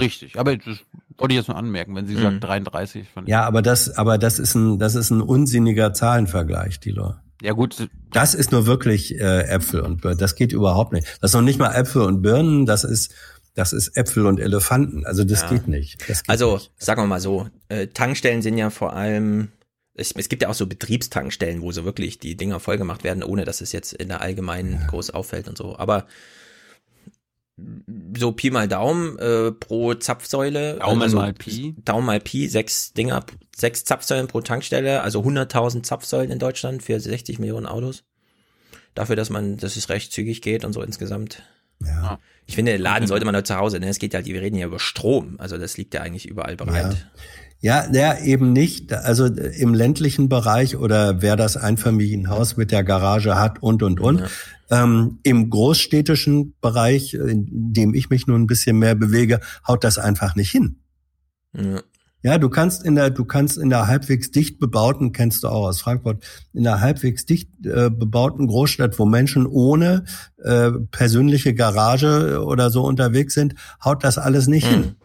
Richtig, 0.01 0.39
aber 0.39 0.57
das 0.57 0.79
wollte 1.19 1.35
ich 1.35 1.39
jetzt 1.39 1.49
nur 1.49 1.57
anmerken, 1.57 1.95
wenn 1.95 2.07
Sie 2.07 2.15
Mhm. 2.15 2.23
sagt 2.23 2.45
33 2.45 3.09
von 3.09 3.27
Ja, 3.27 3.45
aber 3.45 3.63
das, 3.63 3.91
aber 3.97 4.17
das 4.19 4.39
ist 4.39 4.55
ein, 4.55 4.79
das 4.79 4.95
ist 4.95 5.11
ein 5.11 5.21
unsinniger 5.21 5.93
Zahlenvergleich, 5.93 6.81
Dilo. 6.81 7.15
Ja 7.43 7.53
gut. 7.53 7.89
Das 8.11 8.35
ist 8.35 8.53
nur 8.53 8.67
wirklich 8.67 9.15
äh, 9.21 9.43
Äpfel 9.49 9.81
und 9.81 10.01
Birnen. 10.01 10.17
Das 10.19 10.35
geht 10.35 10.53
überhaupt 10.53 10.93
nicht. 10.95 11.07
Das 11.21 11.31
ist 11.31 11.35
noch 11.35 11.43
nicht 11.43 11.59
mal 11.59 11.75
Äpfel 11.75 12.03
und 12.03 12.23
Birnen. 12.23 12.65
Das 12.65 12.85
ist, 12.85 13.15
das 13.57 13.73
ist 13.73 13.97
Äpfel 13.97 14.27
und 14.27 14.39
Elefanten. 14.39 15.05
Also 15.05 15.25
das 15.25 15.43
Ja. 15.43 15.49
geht 15.51 15.67
nicht. 15.67 16.01
Das 16.09 16.23
geht 16.23 16.31
Also, 16.31 16.55
nicht. 16.55 16.71
sagen 16.79 17.03
wir 17.03 17.07
mal 17.07 17.21
so, 17.21 17.49
äh, 17.69 17.89
Tankstellen 17.89 18.43
sind 18.43 18.57
ja 18.57 18.71
vor 18.71 18.93
allem, 18.95 19.49
es, 19.95 20.13
es 20.13 20.29
gibt 20.29 20.43
ja 20.43 20.49
auch 20.49 20.55
so 20.55 20.67
Betriebstankstellen, 20.67 21.63
wo 21.63 21.73
so 21.73 21.85
wirklich 21.85 22.19
die 22.21 22.37
Dinger 22.37 22.61
vollgemacht 22.61 23.03
werden, 23.03 23.25
ohne 23.25 23.45
dass 23.45 23.61
es 23.63 23.73
jetzt 23.73 23.93
in 23.95 24.09
der 24.09 24.21
allgemeinen 24.21 24.87
groß 24.87 25.11
auffällt 25.11 25.49
und 25.49 25.59
so. 25.59 25.77
Aber 25.77 26.07
so 28.19 28.33
Pi 28.33 28.51
mal 28.51 28.69
Daumen 28.69 29.19
äh, 29.19 29.51
pro 29.53 29.95
Zapfsäule. 29.95 30.75
Daumen 30.79 31.01
also 31.03 31.17
mal 31.17 31.33
Pi. 31.33 31.75
Daumen 31.85 32.05
mal 32.07 32.21
Pi, 32.21 32.49
sechs 32.49 32.93
Dinger, 32.93 33.25
sechs 33.57 33.85
Zapfsäulen 33.85 34.27
pro 34.27 34.43
Tankstelle, 34.43 35.01
also 35.01 35.21
100.000 35.23 35.83
Zapfsäulen 35.83 36.31
in 36.31 36.39
Deutschland 36.39 36.83
für 36.83 37.01
60 37.01 37.39
Millionen 37.39 37.65
Autos. 37.67 38.05
Dafür, 38.95 39.17
dass 39.17 39.31
man, 39.31 39.57
dass 39.57 39.77
es 39.77 39.89
recht 39.89 40.13
zügig 40.13 40.43
geht 40.43 40.65
und 40.67 40.75
so 40.75 40.83
insgesamt. 40.83 41.43
Ja. 41.85 42.19
Ich 42.47 42.55
finde, 42.55 42.77
Laden 42.77 43.09
sollte 43.09 43.27
man 43.27 43.35
halt 43.35 43.47
zu 43.47 43.57
Hause, 43.57 43.81
ne? 43.81 43.89
Es 43.89 43.99
geht 43.99 44.15
ja, 44.15 44.25
wir 44.25 44.41
reden 44.41 44.57
ja 44.57 44.67
über 44.67 44.79
Strom. 44.79 45.35
Also 45.39 45.59
das 45.59 45.77
liegt 45.77 45.95
ja 45.95 46.03
eigentlich 46.03 46.27
überall 46.27 46.57
bereit. 46.57 47.09
Ja, 47.61 47.91
ja, 47.93 48.19
eben 48.19 48.53
nicht. 48.53 48.93
Also 48.93 49.27
äh, 49.27 49.59
im 49.59 49.75
ländlichen 49.75 50.29
Bereich 50.29 50.77
oder 50.77 51.23
wer 51.23 51.37
das 51.37 51.57
Einfamilienhaus 51.57 52.57
mit 52.57 52.71
der 52.71 52.85
Garage 52.85 53.37
hat 53.37 53.63
und 53.63 53.83
und 53.83 54.01
und. 54.01 54.23
Ähm, 54.71 55.19
Im 55.23 55.49
großstädtischen 55.49 56.55
Bereich, 56.61 57.15
in 57.15 57.73
dem 57.73 57.95
ich 57.95 58.11
mich 58.11 58.27
nun 58.27 58.43
ein 58.43 58.47
bisschen 58.47 58.79
mehr 58.79 58.95
bewege, 58.95 59.41
haut 59.67 59.85
das 59.85 59.99
einfach 59.99 60.37
nicht 60.37 60.51
hin. 60.51 60.81
Ja. 61.55 61.83
Ja, 62.23 62.39
du 62.39 62.49
kannst 62.49 62.85
in 62.85 62.97
der, 62.97 63.11
du 63.11 63.25
kannst 63.25 63.57
in 63.57 63.71
der 63.71 63.87
halbwegs 63.87 64.31
dicht 64.31 64.59
bebauten, 64.59 65.13
kennst 65.13 65.45
du 65.45 65.49
auch 65.49 65.67
aus 65.69 65.81
Frankfurt, 65.81 66.25
in 66.53 66.65
der 66.65 66.81
halbwegs 66.81 67.25
dicht 67.25 67.51
äh, 67.65 67.89
bebauten 67.91 68.49
Großstadt, 68.49 68.99
wo 68.99 69.05
Menschen 69.05 69.47
ohne 69.47 70.05
äh, 70.43 70.71
persönliche 70.91 71.55
Garage 71.55 72.43
oder 72.45 72.71
so 72.71 72.83
unterwegs 72.85 73.35
sind, 73.35 73.55
haut 73.85 74.03
das 74.03 74.19
alles 74.19 74.49
nicht 74.49 74.67
hin. 74.67 74.97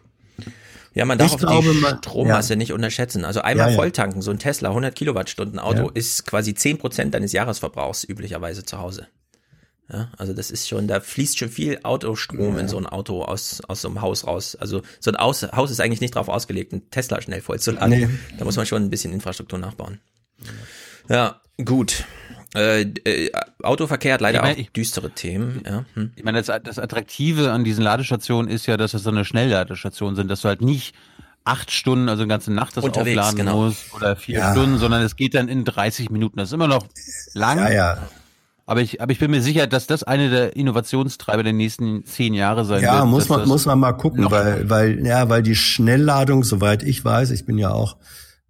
Ja, 0.94 1.04
man 1.04 1.16
darf 1.16 1.28
Ich 1.28 1.34
auch 1.34 1.38
glaube, 1.38 1.68
die 1.72 1.96
Strommasse 1.98 2.56
nicht 2.56 2.72
unterschätzen. 2.72 3.24
Also 3.24 3.40
einmal 3.40 3.66
Ja, 3.68 3.70
ja. 3.72 3.76
volltanken, 3.76 4.20
so 4.20 4.30
ein 4.30 4.38
Tesla 4.38 4.70
100 4.70 4.94
Kilowattstunden 4.94 5.58
Auto 5.58 5.84
Ja. 5.84 5.90
ist 5.94 6.26
quasi 6.26 6.54
10 6.54 6.78
Prozent 6.78 7.14
deines 7.14 7.32
Jahresverbrauchs 7.32 8.04
üblicherweise 8.04 8.64
zu 8.64 8.78
Hause. 8.78 9.06
Ja, 9.92 10.08
also 10.16 10.32
das 10.32 10.50
ist 10.50 10.68
schon, 10.68 10.88
da 10.88 11.00
fließt 11.00 11.38
schon 11.38 11.50
viel 11.50 11.80
Autostrom 11.82 12.58
in 12.58 12.66
so 12.66 12.78
ein 12.78 12.86
Auto 12.86 13.22
aus, 13.24 13.60
aus 13.68 13.82
so 13.82 13.88
einem 13.88 14.00
Haus 14.00 14.26
raus. 14.26 14.56
Also 14.56 14.80
so 15.00 15.10
ein 15.10 15.16
Aus, 15.16 15.42
Haus 15.42 15.70
ist 15.70 15.80
eigentlich 15.80 16.00
nicht 16.00 16.14
darauf 16.16 16.28
ausgelegt, 16.30 16.72
einen 16.72 16.88
Tesla 16.90 17.20
schnell 17.20 17.42
voll 17.42 17.60
zu 17.60 17.72
laden. 17.72 17.90
Nee. 17.90 18.08
Da 18.38 18.46
muss 18.46 18.56
man 18.56 18.64
schon 18.64 18.82
ein 18.82 18.88
bisschen 18.90 19.12
Infrastruktur 19.12 19.58
nachbauen. 19.58 20.00
Ja, 21.10 21.40
gut. 21.62 22.04
Äh, 22.54 22.82
äh, 23.04 23.30
Autoverkehr 23.62 24.14
hat 24.14 24.20
leider 24.22 24.38
Ich 24.38 24.42
meine, 24.42 24.54
auch 24.54 24.60
ich- 24.60 24.72
düstere 24.72 25.10
Themen. 25.10 25.62
Ja. 25.66 25.84
Hm. 25.94 26.12
Ich 26.16 26.24
meine, 26.24 26.42
das, 26.42 26.62
das 26.64 26.78
Attraktive 26.78 27.50
an 27.52 27.64
diesen 27.64 27.82
Ladestationen 27.84 28.50
ist 28.50 28.66
ja, 28.66 28.76
dass 28.78 28.94
es 28.94 29.02
so 29.02 29.10
eine 29.10 29.24
Schnellladestation 29.24 30.16
sind, 30.16 30.28
dass 30.28 30.40
du 30.42 30.48
halt 30.48 30.62
nicht 30.62 30.94
acht 31.44 31.70
Stunden, 31.70 32.08
also 32.08 32.22
eine 32.22 32.28
ganze 32.28 32.52
Nacht 32.52 32.76
das 32.76 32.84
Unterwegs, 32.84 33.18
aufladen 33.18 33.36
genau. 33.38 33.64
musst 33.64 33.92
oder 33.94 34.16
vier 34.16 34.38
Ja. 34.38 34.52
Stunden, 34.52 34.78
sondern 34.78 35.02
es 35.02 35.16
geht 35.16 35.34
dann 35.34 35.48
in 35.48 35.64
30 35.64 36.10
Minuten. 36.10 36.38
Das 36.38 36.48
ist 36.48 36.52
immer 36.52 36.68
noch 36.68 36.86
lang. 37.34 37.58
Ja, 37.58 37.70
ja. 37.70 38.08
Aber 38.64 38.80
ich, 38.80 39.00
aber 39.00 39.12
ich 39.12 39.18
bin 39.18 39.30
mir 39.30 39.42
sicher, 39.42 39.66
dass 39.66 39.86
das 39.86 40.02
eine 40.02 40.30
der 40.30 40.56
Innovationstreiber 40.56 41.42
der 41.42 41.52
nächsten 41.52 42.04
zehn 42.04 42.32
Jahre 42.32 42.64
sein 42.64 42.82
wird. 42.82 42.92
Ja, 42.92 43.04
muss 43.04 43.28
man, 43.28 43.48
muss 43.48 43.66
man 43.66 43.78
mal 43.78 43.92
gucken, 43.92 44.30
weil, 44.30 44.70
weil, 44.70 45.04
ja, 45.04 45.28
weil 45.28 45.42
die 45.42 45.56
Schnellladung, 45.56 46.44
soweit 46.44 46.82
ich 46.82 47.04
weiß, 47.04 47.30
ich 47.32 47.44
bin 47.44 47.58
ja 47.58 47.70
auch 47.70 47.96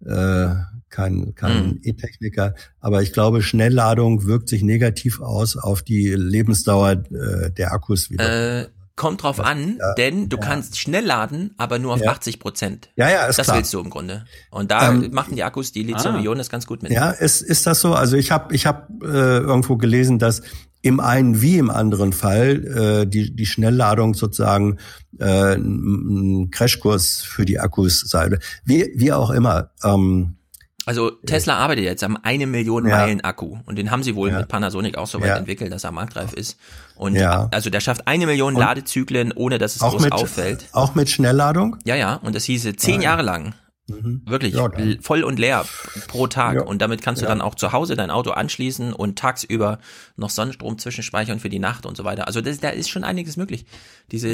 äh, 0.05 0.49
kein, 0.89 1.33
kein 1.33 1.63
Hm. 1.63 1.79
E-Techniker, 1.81 2.53
aber 2.79 3.01
ich 3.01 3.13
glaube, 3.13 3.41
Schnellladung 3.41 4.25
wirkt 4.25 4.49
sich 4.49 4.61
negativ 4.61 5.19
aus 5.19 5.57
auf 5.57 5.81
die 5.81 6.09
Lebensdauer 6.09 6.91
äh, 6.91 7.51
der 7.51 7.73
Akkus 7.73 8.11
wieder. 8.11 8.61
Äh, 8.61 8.67
kommt 9.03 9.21
drauf 9.23 9.39
an, 9.39 9.77
denn 9.97 10.29
du 10.29 10.37
kannst 10.37 10.79
schnell 10.79 11.05
laden, 11.05 11.53
aber 11.57 11.77
nur 11.77 11.93
auf 11.93 12.01
Ja. 12.01 12.11
80 12.11 12.39
Prozent. 12.39 12.89
Ja, 12.95 13.09
ja, 13.09 13.25
ist 13.25 13.37
Das 13.37 13.45
klar. 13.47 13.57
willst 13.57 13.73
du 13.73 13.79
im 13.79 13.89
Grunde. 13.89 14.25
Und 14.49 14.71
da 14.71 14.89
Ähm, 14.89 15.09
machen 15.11 15.35
die 15.35 15.43
Akkus, 15.43 15.71
die 15.71 15.83
Lithium-Ionen, 15.83 16.37
das 16.37 16.49
ganz 16.49 16.65
gut 16.65 16.81
mit. 16.83 16.91
Ja, 16.91 17.11
ist, 17.11 17.41
ist 17.41 17.67
das 17.67 17.81
so? 17.81 17.93
Also 17.93 18.15
ich 18.17 18.31
habe 18.31 18.55
ich 18.55 18.65
hab, 18.65 18.89
äh, 19.03 19.05
irgendwo 19.05 19.77
gelesen, 19.77 20.17
dass 20.19 20.41
im 20.81 20.99
einen 20.99 21.41
wie 21.41 21.57
im 21.57 21.69
anderen 21.69 22.11
Fall 22.11 23.03
äh, 23.03 23.07
die, 23.07 23.33
die 23.35 23.45
Schnellladung 23.45 24.13
sozusagen 24.15 24.79
äh, 25.19 25.55
ein 25.55 26.43
ein 26.43 26.51
Crashkurs 26.51 27.21
für 27.21 27.45
die 27.45 27.59
Akkus 27.59 28.01
sei. 28.01 28.37
Wie, 28.65 28.91
wie 28.95 29.13
auch 29.13 29.29
immer. 29.29 29.69
Ähm, 29.83 30.35
Also 30.85 31.11
Tesla 31.11 31.57
arbeitet 31.57 31.85
jetzt 31.85 32.03
am 32.03 32.17
eine 32.23 32.45
Million 32.45 32.85
Ja. 32.87 32.97
Meilen 32.97 33.21
Akku 33.21 33.57
und 33.65 33.77
den 33.77 33.89
haben 33.89 34.03
sie 34.03 34.15
wohl 34.15 34.29
Ja. 34.29 34.39
mit 34.39 34.49
Panasonic 34.49 34.97
auch 34.97 35.07
so 35.07 35.21
weit 35.21 35.27
Ja. 35.29 35.37
entwickelt, 35.37 35.71
dass 35.71 35.83
er 35.85 35.91
marktreif 35.91 36.33
ist. 36.33 36.57
Und 36.95 37.15
Ja. 37.15 37.47
also 37.51 37.69
der 37.69 37.79
schafft 37.79 38.05
eine 38.07 38.25
Million 38.25 38.55
Und- 38.55 38.59
Ladezyklen, 38.59 39.31
ohne 39.33 39.57
dass 39.59 39.75
es 39.75 39.81
groß 39.81 40.01
mit, 40.01 40.11
auffällt. 40.11 40.65
Auch 40.73 40.93
mit 40.95 41.09
Schnellladung? 41.09 41.77
Ja, 41.85 41.95
ja, 41.95 42.15
und 42.15 42.35
das 42.35 42.43
hieße 42.45 42.75
zehn 42.75 42.95
Ja. 43.01 43.11
Jahre 43.11 43.21
lang. 43.23 43.53
Wirklich 43.87 44.53
Ja, 44.53 44.69
voll 45.01 45.23
und 45.23 45.39
leer 45.39 45.65
pro 46.07 46.27
Tag. 46.27 46.55
Ja. 46.55 46.61
Und 46.63 46.81
damit 46.81 47.01
kannst 47.01 47.21
du 47.21 47.25
Ja. 47.25 47.29
dann 47.29 47.41
auch 47.41 47.53
zu 47.55 47.73
Hause 47.73 47.95
dein 47.95 48.11
Auto 48.11 48.31
anschließen 48.31 48.93
und 48.93 49.19
tagsüber 49.19 49.79
noch 50.15 50.29
Sonnenstrom 50.29 50.77
zwischenspeichern 50.77 51.39
für 51.39 51.49
die 51.49 51.59
Nacht 51.59 51.85
und 51.85 51.97
so 51.97 52.05
weiter. 52.05 52.25
Also 52.27 52.39
das, 52.39 52.59
da 52.61 52.69
ist 52.69 52.89
schon 52.89 53.03
einiges 53.03 53.35
möglich. 53.35 53.65
Diese, 54.11 54.33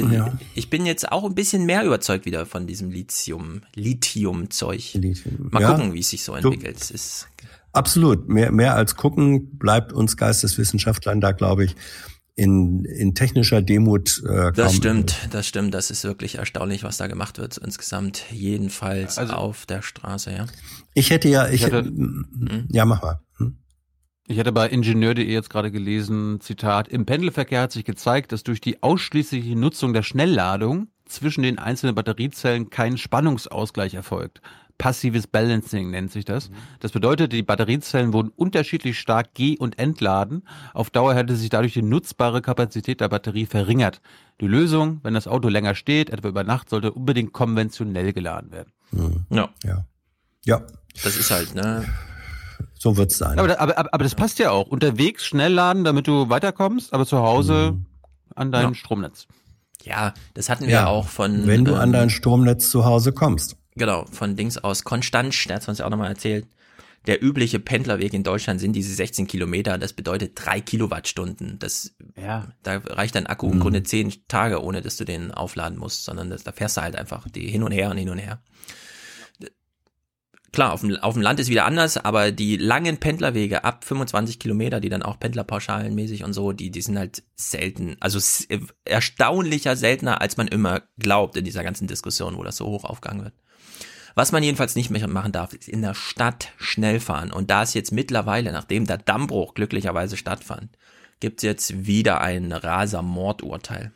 ich 0.54 0.70
bin 0.70 0.86
jetzt 0.86 1.10
auch 1.10 1.24
ein 1.24 1.34
bisschen 1.34 1.66
mehr 1.66 1.84
überzeugt 1.84 2.26
wieder 2.26 2.46
von 2.46 2.68
diesem 2.68 2.92
Lithium, 2.92 3.62
Lithium-Zeug. 3.74 4.94
Mal 5.50 5.62
Ja. 5.62 5.72
gucken, 5.74 5.94
wie 5.94 6.00
es 6.00 6.10
sich 6.10 6.22
so 6.22 6.32
Du- 6.36 6.50
entwickelt. 6.50 6.76
Es 6.80 6.90
ist 6.92 7.28
Absolut. 7.72 8.28
Mehr, 8.28 8.50
mehr 8.50 8.74
als 8.74 8.96
gucken 8.96 9.56
bleibt 9.58 9.92
uns 9.92 10.16
Geisteswissenschaftlern 10.16 11.20
da, 11.20 11.30
glaube 11.32 11.64
ich, 11.64 11.76
in, 12.36 12.84
in 12.84 13.14
technischer 13.14 13.62
Demut 13.62 14.22
äh, 14.26 14.52
Das 14.52 14.66
kaum 14.66 14.74
stimmt, 14.76 15.28
das 15.30 15.46
stimmt. 15.46 15.74
Das 15.74 15.90
ist 15.90 16.04
wirklich 16.04 16.36
erstaunlich, 16.36 16.82
was 16.84 16.96
da 16.96 17.06
gemacht 17.06 17.38
wird 17.38 17.56
insgesamt. 17.58 18.24
Jedenfalls 18.30 19.18
Also- 19.18 19.34
auf 19.34 19.66
der 19.66 19.82
Straße, 19.82 20.32
ja. 20.32 20.46
Ich 20.94 21.10
hätte 21.10 21.28
ja, 21.28 21.46
ich, 21.48 21.54
Ich 21.54 21.62
hätte, 21.64 21.90
ja, 22.70 22.84
mach 22.84 23.02
mal. 23.02 23.20
Hm? 23.36 23.56
Ich 24.26 24.38
hatte 24.38 24.52
bei 24.52 24.68
Ingenieur.de 24.68 25.24
jetzt 25.24 25.50
gerade 25.50 25.70
gelesen, 25.70 26.40
Zitat, 26.40 26.88
im 26.88 27.04
Pendelverkehr 27.06 27.62
hat 27.62 27.72
sich 27.72 27.84
gezeigt, 27.84 28.32
dass 28.32 28.42
durch 28.42 28.60
die 28.60 28.82
ausschließliche 28.82 29.56
Nutzung 29.56 29.92
der 29.92 30.02
Schnellladung 30.02 30.88
zwischen 31.06 31.42
den 31.42 31.58
einzelnen 31.58 31.94
Batteriezellen 31.94 32.70
kein 32.70 32.96
Spannungsausgleich 32.96 33.94
erfolgt. 33.94 34.40
Passives 34.80 35.26
Balancing 35.26 35.90
nennt 35.90 36.10
sich 36.10 36.24
das. 36.24 36.50
Das 36.80 36.92
bedeutet, 36.92 37.32
die 37.32 37.42
Batteriezellen 37.42 38.12
wurden 38.12 38.30
unterschiedlich 38.34 38.98
stark 38.98 39.34
ge- 39.34 39.58
und 39.58 39.78
entladen. 39.78 40.42
Auf 40.74 40.90
Dauer 40.90 41.14
hätte 41.14 41.36
sich 41.36 41.50
dadurch 41.50 41.74
die 41.74 41.82
nutzbare 41.82 42.40
Kapazität 42.42 43.00
der 43.00 43.08
Batterie 43.08 43.46
verringert. 43.46 44.00
Die 44.40 44.46
Lösung, 44.46 45.00
wenn 45.02 45.14
das 45.14 45.28
Auto 45.28 45.48
länger 45.48 45.74
steht, 45.74 46.10
etwa 46.10 46.28
über 46.28 46.44
Nacht, 46.44 46.70
sollte 46.70 46.92
unbedingt 46.92 47.32
konventionell 47.32 48.12
geladen 48.12 48.50
werden. 48.52 48.72
Ja. 49.30 49.50
Ja. 49.62 49.84
Ja, 50.46 50.62
Das 51.04 51.16
ist 51.16 51.30
halt, 51.30 51.54
ne? 51.54 51.84
so 52.74 52.96
wird's 52.96 53.18
sein. 53.18 53.38
Aber, 53.38 53.60
aber, 53.60 53.76
aber, 53.78 53.94
aber 53.94 54.04
das 54.04 54.14
passt 54.14 54.38
ja 54.38 54.50
auch. 54.50 54.66
Unterwegs 54.68 55.24
schnell 55.26 55.52
laden, 55.52 55.84
damit 55.84 56.06
du 56.06 56.30
weiterkommst, 56.30 56.94
aber 56.94 57.04
zu 57.04 57.18
Hause 57.18 57.76
an 58.34 58.50
deinem 58.50 58.70
Ja. 58.70 58.74
Stromnetz. 58.74 59.26
Ja, 59.84 60.14
das 60.34 60.48
hatten 60.48 60.66
wir 60.66 60.88
auch 60.88 61.08
von. 61.08 61.46
Wenn 61.46 61.64
du 61.64 61.72
ähm, 61.72 61.78
an 61.78 61.92
dein 61.92 62.10
Stromnetz 62.10 62.70
zu 62.70 62.84
Hause 62.86 63.12
kommst. 63.12 63.56
Genau, 63.76 64.04
von 64.10 64.36
Dings 64.36 64.58
aus 64.58 64.84
Konstanz, 64.84 65.44
der 65.44 65.56
hat 65.56 65.68
uns 65.68 65.78
ja 65.78 65.86
auch 65.86 65.90
nochmal 65.90 66.08
erzählt. 66.10 66.46
Der 67.06 67.22
übliche 67.22 67.58
Pendlerweg 67.60 68.12
in 68.12 68.24
Deutschland 68.24 68.60
sind 68.60 68.74
diese 68.74 68.92
16 68.94 69.26
Kilometer, 69.26 69.78
das 69.78 69.94
bedeutet 69.94 70.32
drei 70.34 70.60
Kilowattstunden. 70.60 71.58
Das, 71.58 71.94
Ja. 72.14 72.48
da 72.62 72.76
reicht 72.78 73.14
dein 73.14 73.26
Akku 73.26 73.46
Mhm. 73.46 73.52
im 73.54 73.60
Grunde 73.60 73.82
zehn 73.84 74.12
Tage, 74.28 74.62
ohne 74.62 74.82
dass 74.82 74.96
du 74.98 75.04
den 75.04 75.32
aufladen 75.32 75.78
musst, 75.78 76.04
sondern 76.04 76.28
das, 76.28 76.42
da 76.44 76.52
fährst 76.52 76.76
du 76.76 76.82
halt 76.82 76.96
einfach 76.96 77.26
die 77.30 77.48
hin 77.48 77.62
und 77.62 77.72
her 77.72 77.90
und 77.90 77.96
hin 77.96 78.10
und 78.10 78.18
her. 78.18 78.42
klar, 80.52 80.72
auf 80.72 80.80
dem, 80.80 80.96
auf 80.96 81.14
dem 81.14 81.22
Land 81.22 81.38
ist 81.38 81.48
wieder 81.48 81.64
anders, 81.64 81.96
aber 81.96 82.32
die 82.32 82.56
langen 82.56 82.96
Pendlerwege 82.96 83.62
ab 83.62 83.84
25 83.84 84.40
Kilometer, 84.40 84.80
die 84.80 84.88
dann 84.88 85.04
auch 85.04 85.20
Pendlerpauschalenmäßig 85.20 86.24
und 86.24 86.32
so, 86.32 86.50
die, 86.52 86.72
die 86.72 86.82
sind 86.82 86.98
halt 86.98 87.22
selten, 87.36 87.96
also 88.00 88.18
erstaunlicher 88.84 89.76
seltener, 89.76 90.20
als 90.20 90.36
man 90.36 90.48
immer 90.48 90.82
glaubt 90.98 91.36
in 91.36 91.44
dieser 91.44 91.62
ganzen 91.62 91.86
Diskussion, 91.86 92.36
wo 92.36 92.42
das 92.42 92.56
so 92.56 92.66
hoch 92.66 92.82
aufgegangen 92.84 93.22
wird. 93.22 93.34
Was 94.14 94.32
man 94.32 94.42
jedenfalls 94.42 94.76
nicht 94.76 94.90
mehr 94.90 95.06
machen 95.08 95.32
darf, 95.32 95.52
ist 95.52 95.68
in 95.68 95.82
der 95.82 95.94
Stadt 95.94 96.52
schnell 96.58 97.00
fahren. 97.00 97.32
Und 97.32 97.50
da 97.50 97.62
es 97.62 97.74
jetzt 97.74 97.92
mittlerweile, 97.92 98.52
nachdem 98.52 98.86
der 98.86 98.98
Dammbruch 98.98 99.54
glücklicherweise 99.54 100.16
stattfand, 100.16 100.70
gibt 101.20 101.40
es 101.40 101.42
jetzt 101.44 101.86
wieder 101.86 102.20
ein 102.20 102.52
Raser-Mordurteil. 102.52 103.92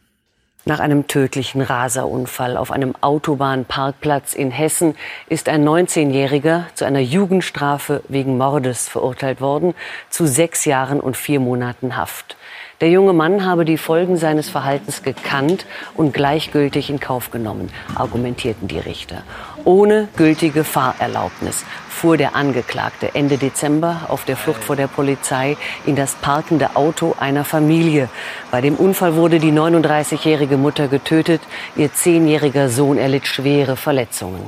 Nach 0.67 0.81
einem 0.81 1.07
tödlichen 1.09 1.61
Raserunfall 1.61 2.57
auf 2.57 2.71
einem 2.73 2.95
Autobahnparkplatz 3.03 4.33
in 4.33 4.51
Hessen 4.51 4.95
ist 5.29 5.51
ein 5.51 5.63
19-Jähriger 5.63 6.65
zu 6.75 6.87
einer 6.87 7.01
Jugendstrafe 7.01 8.03
wegen 8.09 8.39
Mordes 8.39 8.89
verurteilt 8.89 9.43
worden, 9.43 9.75
zu 10.09 10.27
sechs 10.27 10.65
Jahren 10.65 11.01
und 11.01 11.19
vier 11.19 11.39
Monaten 11.39 11.97
Haft. 11.99 12.39
Der 12.85 12.91
junge 12.91 13.15
Mann 13.15 13.47
habe 13.47 13.65
die 13.65 13.79
Folgen 13.79 14.19
seines 14.19 14.51
Verhaltens 14.51 15.03
gekannt 15.03 15.65
und 15.95 16.13
gleichgültig 16.13 16.91
in 16.91 17.01
Kauf 17.01 17.31
genommen, 17.31 17.71
argumentierten 17.95 18.69
die 18.69 18.79
Richter. 18.79 19.23
Ohne 19.65 20.07
gültige 20.17 20.65
Fahrerlaubnis 20.65 21.65
fuhr 21.89 22.19
der 22.19 22.37
Angeklagte 22.37 23.15
Ende 23.15 23.39
Dezember 23.39 24.03
auf 24.09 24.27
der 24.27 24.37
Flucht 24.37 24.63
vor 24.63 24.77
der 24.77 24.89
Polizei 24.89 25.57
in 25.87 25.97
das 25.97 26.17
parkende 26.17 26.77
Auto 26.77 27.15
einer 27.19 27.47
Familie. 27.47 28.11
Bei 28.51 28.61
dem 28.61 28.75
Unfall 28.75 29.17
wurde 29.17 29.39
die 29.39 29.51
39-jährige 29.51 30.59
Mutter 30.59 30.87
getötet, 30.87 31.41
ihr 31.77 31.91
zehnjähriger 31.91 32.69
Sohn 32.69 32.99
erlitt 32.99 33.27
schwere 33.27 33.77
Verletzungen. 33.77 34.43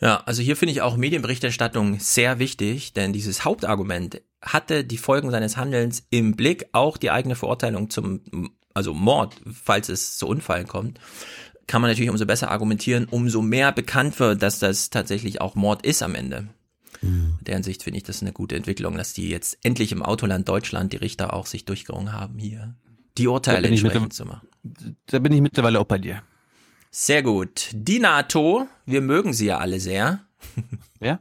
Ja, 0.00 0.22
also 0.24 0.40
hier 0.40 0.54
finde 0.54 0.70
ich 0.70 0.82
auch 0.82 0.96
Medienberichterstattung 0.96 1.98
sehr 1.98 2.38
wichtig, 2.38 2.92
denn 2.92 3.12
dieses 3.12 3.44
Hauptargument 3.44 4.20
hatte 4.42 4.84
die 4.84 4.96
Folgen 4.96 5.30
seines 5.30 5.56
Handelns 5.56 6.04
im 6.10 6.34
Blick, 6.36 6.66
auch 6.72 6.96
die 6.96 7.10
eigene 7.10 7.34
Verurteilung 7.34 7.90
zum, 7.90 8.20
also 8.74 8.94
Mord, 8.94 9.36
falls 9.52 9.88
es 9.88 10.16
zu 10.16 10.26
Unfallen 10.26 10.66
kommt, 10.66 10.98
kann 11.66 11.82
man 11.82 11.90
natürlich 11.90 12.10
umso 12.10 12.26
besser 12.26 12.50
argumentieren, 12.50 13.06
umso 13.06 13.42
mehr 13.42 13.70
bekannt 13.72 14.18
wird, 14.18 14.42
dass 14.42 14.58
das 14.58 14.90
tatsächlich 14.90 15.40
auch 15.40 15.54
Mord 15.54 15.86
ist 15.86 16.02
am 16.02 16.14
Ende. 16.14 16.48
Mhm. 17.00 17.36
In 17.38 17.44
deren 17.44 17.62
Sicht 17.62 17.82
finde 17.82 17.98
ich 17.98 18.02
das 18.02 18.22
eine 18.22 18.32
gute 18.32 18.56
Entwicklung, 18.56 18.96
dass 18.96 19.12
die 19.12 19.28
jetzt 19.28 19.58
endlich 19.62 19.92
im 19.92 20.02
Autoland 20.02 20.48
Deutschland 20.48 20.92
die 20.92 20.96
Richter 20.96 21.32
auch 21.32 21.46
sich 21.46 21.64
durchgerungen 21.64 22.12
haben, 22.12 22.38
hier 22.38 22.74
die 23.18 23.28
Urteile 23.28 23.68
entsprechend 23.68 24.12
zu 24.12 24.24
machen. 24.24 24.48
Da 25.06 25.18
bin 25.18 25.32
ich 25.32 25.40
mittlerweile 25.40 25.80
auch 25.80 25.86
bei 25.86 25.98
dir. 25.98 26.22
Sehr 26.90 27.22
gut. 27.22 27.70
Die 27.72 28.00
NATO, 28.00 28.66
wir 28.84 29.00
mögen 29.00 29.32
sie 29.32 29.46
ja 29.46 29.58
alle 29.58 29.78
sehr. 29.78 30.20
Ja? 31.00 31.20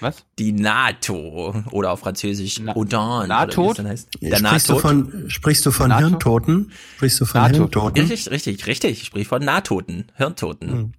Was? 0.00 0.24
Die 0.38 0.52
NATO 0.52 1.54
oder 1.70 1.92
auf 1.92 2.00
Französisch 2.00 2.60
Na 2.60 2.74
Odan. 2.76 3.28
NATO? 3.28 3.74
heißt. 3.76 4.08
Der 4.20 4.36
sprichst, 4.36 4.68
du 4.68 4.78
von, 4.78 5.24
sprichst 5.28 5.66
du 5.66 5.70
von 5.70 5.88
NATO? 5.88 6.06
Hirntoten? 6.08 6.72
Sprichst 6.96 7.20
du 7.20 7.24
von 7.24 7.40
NATO. 7.42 7.54
Hirntoten? 7.58 8.00
Richtig, 8.06 8.30
richtig, 8.30 8.66
richtig. 8.66 9.00
Ich 9.02 9.06
sprich 9.06 9.28
von 9.28 9.44
Nahtoten, 9.44 10.10
Hirntoten. 10.16 10.94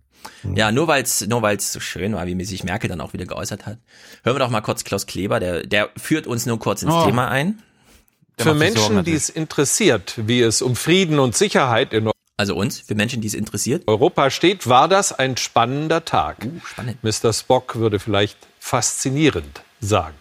Ja, 0.56 0.72
nur 0.72 0.88
weil's 0.88 1.26
nur 1.28 1.42
weil's 1.42 1.72
so 1.72 1.80
schön 1.80 2.14
war, 2.14 2.26
wie 2.26 2.44
sich 2.44 2.64
Merkel 2.64 2.90
dann 2.90 3.02
auch 3.02 3.14
wieder 3.14 3.26
geäußert 3.26 3.66
hat. 3.66 3.78
Hören 4.24 4.36
wir 4.36 4.40
doch 4.40 4.50
mal 4.50 4.62
kurz 4.62 4.84
Klaus 4.84 5.06
Kleber, 5.06 5.40
der, 5.40 5.66
der 5.66 5.90
führt 5.96 6.28
uns 6.28 6.46
nur 6.46 6.60
kurz 6.60 6.82
ins 6.84 6.94
Oh. 6.94 7.06
Thema 7.06 7.30
ein. 7.30 7.62
Für 8.40 8.54
Menschen, 8.54 9.04
die 9.04 9.14
es 9.14 9.30
interessiert, 9.30 10.14
wie 10.18 10.42
es 10.42 10.62
um 10.62 10.76
Frieden 10.76 11.18
und 11.18 11.36
Sicherheit 11.36 11.92
in 11.94 12.12
Also 12.36 12.56
uns, 12.56 12.80
für 12.82 12.94
Menschen, 12.94 13.20
die 13.22 13.28
es 13.28 13.34
interessiert. 13.34 13.84
Europa 13.88 14.30
steht, 14.30 14.68
war 14.68 14.88
das 14.88 15.12
ein 15.12 15.38
spannender 15.38 16.06
Tag. 16.06 16.48
spannend. 16.66 16.98
Mr. 17.04 17.34
Spock 17.34 17.78
würde 17.78 17.98
vielleicht 17.98 18.38
faszinierend 18.68 19.64
sagen. 19.80 20.18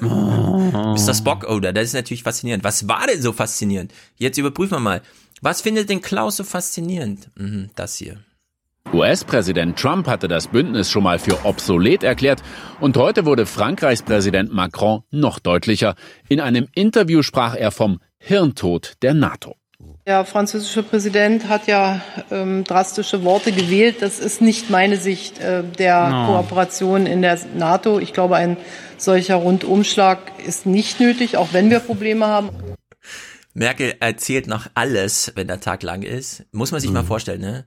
Mr. 0.00 1.14
Spock, 1.14 1.44
oh, 1.48 1.60
das 1.60 1.84
ist 1.84 1.94
natürlich 1.94 2.22
faszinierend. 2.22 2.64
Was 2.64 2.88
war 2.88 3.06
denn 3.06 3.20
so 3.20 3.32
faszinierend? 3.32 3.92
Jetzt 4.16 4.38
überprüfen 4.38 4.76
wir 4.76 4.80
mal. 4.80 5.02
Was 5.42 5.60
findet 5.60 5.90
denn 5.90 6.00
Klaus 6.00 6.36
so 6.36 6.44
faszinierend? 6.44 7.28
Mhm, 7.36 7.68
das 7.74 7.96
hier. 7.96 8.18
US-Präsident 8.94 9.78
Trump 9.78 10.06
hatte 10.06 10.28
das 10.28 10.46
Bündnis 10.46 10.90
schon 10.90 11.02
mal 11.02 11.18
für 11.18 11.44
obsolet 11.44 12.02
erklärt 12.02 12.42
und 12.80 12.96
heute 12.96 13.26
wurde 13.26 13.44
Frankreichs 13.44 14.02
Präsident 14.02 14.54
Macron 14.54 15.02
noch 15.10 15.38
deutlicher. 15.38 15.96
In 16.28 16.40
einem 16.40 16.68
Interview 16.74 17.22
sprach 17.22 17.54
er 17.56 17.72
vom 17.72 18.00
Hirntod 18.18 18.94
der 19.02 19.12
NATO. 19.12 19.56
Der 20.06 20.24
französische 20.24 20.84
Präsident 20.84 21.48
hat 21.48 21.66
ja 21.66 22.00
ähm, 22.30 22.62
drastische 22.62 23.24
Worte 23.24 23.50
gewählt. 23.50 24.02
Das 24.02 24.20
ist 24.20 24.40
nicht 24.40 24.70
meine 24.70 24.98
Sicht 24.98 25.40
äh, 25.40 25.64
der 25.64 26.08
No. 26.08 26.26
Kooperation 26.26 27.06
in 27.06 27.22
der 27.22 27.36
NATO. 27.56 27.98
Ich 27.98 28.12
glaube, 28.12 28.36
ein 28.36 28.56
solcher 28.98 29.34
Rundumschlag 29.34 30.20
ist 30.46 30.64
nicht 30.64 31.00
nötig, 31.00 31.36
auch 31.36 31.48
wenn 31.50 31.70
wir 31.70 31.80
Probleme 31.80 32.26
haben. 32.26 32.50
Merkel 33.52 33.94
erzählt 33.98 34.46
noch 34.46 34.68
alles, 34.74 35.32
wenn 35.34 35.48
der 35.48 35.58
Tag 35.58 35.82
lang 35.82 36.02
ist. 36.02 36.44
Muss 36.52 36.70
man 36.70 36.80
sich 36.80 36.92
mal 36.92 37.02
vorstellen, 37.02 37.40
ne? 37.40 37.66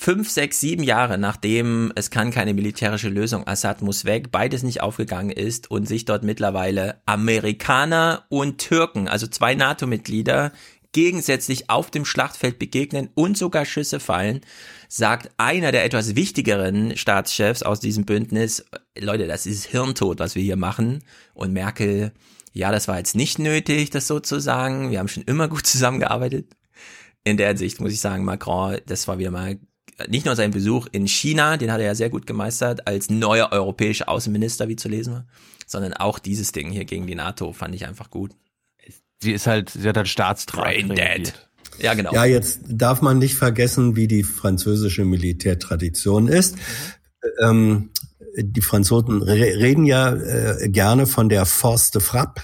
Fünf, 0.00 0.30
sechs, 0.30 0.60
sieben 0.60 0.84
Jahre 0.84 1.18
nachdem 1.18 1.90
es 1.96 2.10
kann 2.10 2.30
keine 2.30 2.54
militärische 2.54 3.08
Lösung, 3.08 3.48
Assad 3.48 3.82
muss 3.82 4.04
weg, 4.04 4.30
beides 4.30 4.62
nicht 4.62 4.80
aufgegangen 4.80 5.30
ist 5.32 5.72
und 5.72 5.88
sich 5.88 6.04
dort 6.04 6.22
mittlerweile 6.22 7.02
Amerikaner 7.04 8.24
und 8.28 8.58
Türken, 8.58 9.08
also 9.08 9.26
zwei 9.26 9.56
NATO-Mitglieder, 9.56 10.52
gegensätzlich 10.92 11.70
auf 11.70 11.90
dem 11.90 12.04
Schlachtfeld 12.04 12.58
begegnen 12.58 13.10
und 13.14 13.36
sogar 13.36 13.64
Schüsse 13.64 14.00
fallen, 14.00 14.40
sagt 14.88 15.30
einer 15.36 15.72
der 15.72 15.84
etwas 15.84 16.16
wichtigeren 16.16 16.96
Staatschefs 16.96 17.62
aus 17.62 17.80
diesem 17.80 18.04
Bündnis, 18.04 18.64
Leute, 18.98 19.26
das 19.26 19.46
ist 19.46 19.66
Hirntod, 19.66 20.18
was 20.18 20.34
wir 20.34 20.42
hier 20.42 20.56
machen. 20.56 21.04
Und 21.34 21.52
Merkel, 21.52 22.12
ja, 22.52 22.72
das 22.72 22.88
war 22.88 22.98
jetzt 22.98 23.14
nicht 23.14 23.38
nötig, 23.38 23.90
das 23.90 24.06
so 24.06 24.18
zu 24.20 24.40
sagen. 24.40 24.90
Wir 24.90 24.98
haben 24.98 25.08
schon 25.08 25.24
immer 25.24 25.48
gut 25.48 25.66
zusammengearbeitet. 25.66 26.52
In 27.24 27.36
der 27.36 27.48
Hinsicht 27.48 27.80
muss 27.80 27.92
ich 27.92 28.00
sagen, 28.00 28.24
Macron, 28.24 28.78
das 28.86 29.06
war 29.06 29.18
wieder 29.18 29.30
mal 29.30 29.58
nicht 30.06 30.26
nur 30.26 30.36
sein 30.36 30.52
Besuch 30.52 30.86
in 30.92 31.08
China, 31.08 31.56
den 31.56 31.72
hat 31.72 31.80
er 31.80 31.86
ja 31.86 31.94
sehr 31.94 32.10
gut 32.10 32.26
gemeistert, 32.26 32.86
als 32.86 33.10
neuer 33.10 33.50
europäischer 33.50 34.08
Außenminister, 34.08 34.68
wie 34.68 34.76
zu 34.76 34.88
lesen 34.88 35.12
war, 35.12 35.26
sondern 35.66 35.92
auch 35.92 36.18
dieses 36.18 36.52
Ding 36.52 36.70
hier 36.70 36.84
gegen 36.84 37.06
die 37.06 37.16
NATO 37.16 37.52
fand 37.52 37.74
ich 37.74 37.86
einfach 37.86 38.10
gut. 38.10 38.32
Sie 39.20 39.32
ist 39.32 39.46
halt, 39.46 39.70
sie 39.70 39.88
hat 39.88 39.96
halt 39.96 40.08
Staatstrag. 40.08 40.64
Ja, 41.78 41.94
genau. 41.94 42.12
Ja, 42.12 42.24
jetzt 42.24 42.60
darf 42.68 43.02
man 43.02 43.18
nicht 43.18 43.34
vergessen, 43.34 43.96
wie 43.96 44.08
die 44.08 44.22
französische 44.22 45.04
Militärtradition 45.04 46.28
ist. 46.28 46.56
Ähm, 47.42 47.90
die 48.36 48.60
Franzosen 48.60 49.22
re 49.22 49.34
reden 49.34 49.84
ja 49.84 50.12
äh, 50.12 50.68
gerne 50.68 51.06
von 51.06 51.28
der 51.28 51.46
Force 51.46 51.90
de 51.90 52.00
Frappe. 52.00 52.42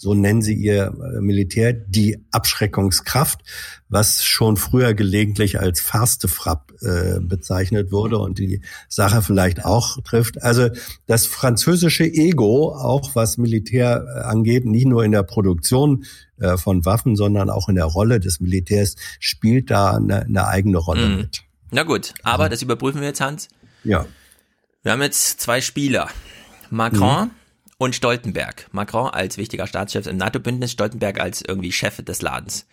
So 0.00 0.14
nennen 0.14 0.42
sie 0.42 0.54
ihr 0.54 0.86
äh, 0.86 1.20
Militär, 1.20 1.72
die 1.72 2.24
Abschreckungskraft, 2.30 3.40
was 3.88 4.24
schon 4.24 4.56
früher 4.56 4.94
gelegentlich 4.94 5.58
als 5.58 5.80
Frappe 5.80 6.74
äh, 6.80 7.20
bezeichnet 7.20 7.90
wurde 7.90 8.18
und 8.18 8.38
die 8.38 8.62
Sache 8.88 9.22
vielleicht 9.22 9.64
auch 9.64 10.00
trifft. 10.02 10.40
Also 10.42 10.68
das 11.06 11.26
französische 11.26 12.04
Ego, 12.04 12.72
auch 12.74 13.16
was 13.16 13.38
Militär 13.38 14.04
äh, 14.06 14.20
angeht, 14.20 14.64
nicht 14.64 14.86
nur 14.86 15.04
in 15.04 15.10
der 15.10 15.24
Produktion 15.24 16.04
äh, 16.38 16.56
von 16.56 16.84
Waffen, 16.84 17.16
sondern 17.16 17.50
auch 17.50 17.68
in 17.68 17.74
der 17.74 17.86
Rolle 17.86 18.20
des 18.20 18.38
Militärs, 18.38 18.94
spielt 19.18 19.70
da 19.70 19.96
eine, 19.96 20.22
eine 20.22 20.46
eigene 20.46 20.78
Rolle 20.78 21.08
Mhm. 21.08 21.16
mit. 21.16 21.42
Na 21.72 21.82
gut, 21.82 22.14
aber 22.22 22.48
das 22.48 22.62
überprüfen 22.62 23.00
wir 23.00 23.08
jetzt, 23.08 23.20
Hans. 23.20 23.48
Ja. 23.82 24.06
Wir 24.84 24.92
haben 24.92 25.02
jetzt 25.02 25.40
zwei 25.40 25.60
Spieler. 25.60 26.08
Macron 26.70 27.24
Mhm. 27.24 27.30
Und 27.78 27.94
Stoltenberg. 27.94 28.66
Macron 28.72 29.10
als 29.10 29.38
wichtiger 29.38 29.66
Staatschef 29.66 30.06
im 30.06 30.16
NATO-Bündnis, 30.16 30.72
Stoltenberg 30.72 31.20
als 31.20 31.42
irgendwie 31.46 31.72
Chef 31.72 32.02
des 32.04 32.20
Ladens. 32.22 32.66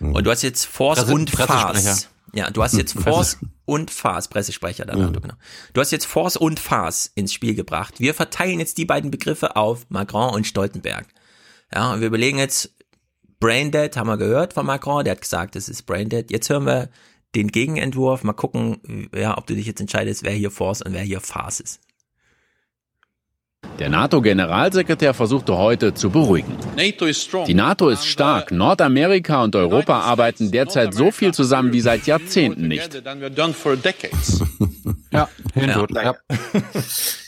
Und 0.00 0.24
du 0.26 0.30
hast 0.30 0.42
jetzt 0.42 0.64
Force 0.64 1.00
Presse- 1.00 1.14
und. 1.14 1.30
Farce. 1.30 2.08
Ja, 2.32 2.50
du 2.50 2.62
hast 2.62 2.74
jetzt 2.74 2.92
Force 2.98 3.38
und 3.64 3.90
Farce, 3.90 4.28
Pressesprecher 4.28 4.84
der 4.86 4.96
Ja. 4.96 5.06
NATO, 5.06 5.20
genau. 5.20 5.34
Du 5.72 5.80
hast 5.80 5.90
jetzt 5.90 6.06
Force 6.06 6.36
und 6.36 6.58
Farce 6.60 7.10
ins 7.14 7.32
Spiel 7.32 7.54
gebracht. 7.54 8.00
Wir 8.00 8.14
verteilen 8.14 8.60
jetzt 8.60 8.78
die 8.78 8.84
beiden 8.84 9.10
Begriffe 9.10 9.56
auf 9.56 9.86
Macron 9.88 10.32
und 10.34 10.46
Stoltenberg. 10.46 11.06
Ja, 11.74 11.92
und 11.92 12.00
wir 12.00 12.06
überlegen 12.08 12.38
jetzt, 12.38 12.72
Braindead 13.40 13.96
haben 13.96 14.06
wir 14.08 14.16
gehört 14.16 14.52
von 14.54 14.66
Macron, 14.66 15.04
der 15.04 15.12
hat 15.12 15.20
gesagt, 15.22 15.54
es 15.56 15.68
ist 15.68 15.82
Braindead. 15.82 16.30
Jetzt 16.30 16.48
hören 16.50 16.66
wir 16.66 16.88
den 17.34 17.48
Gegenentwurf, 17.48 18.24
mal 18.24 18.32
gucken, 18.32 19.08
ja, 19.14 19.36
ob 19.38 19.46
du 19.46 19.54
dich 19.54 19.66
jetzt 19.66 19.80
entscheidest, 19.80 20.22
wer 20.24 20.32
hier 20.32 20.50
Force 20.50 20.82
und 20.82 20.92
wer 20.92 21.02
hier 21.02 21.20
Farce 21.20 21.60
ist. 21.60 21.80
Der 23.80 23.88
NATO-Generalsekretär 23.88 25.14
versuchte 25.14 25.56
heute 25.56 25.94
zu 25.94 26.10
beruhigen. 26.10 26.54
Die 27.46 27.54
NATO 27.54 27.88
ist 27.88 28.06
stark. 28.06 28.52
Nordamerika 28.52 29.42
und 29.42 29.56
Europa 29.56 30.00
arbeiten 30.00 30.50
derzeit 30.50 30.92
so 30.92 31.10
viel 31.10 31.32
zusammen 31.32 31.72
wie 31.72 31.80
seit 31.80 32.06
Jahrzehnten 32.06 32.68
nicht. 32.68 33.02
Ja, 35.12 35.28
Hirntod. 35.54 35.90
Ja. 35.92 36.02
Ja. 36.02 36.14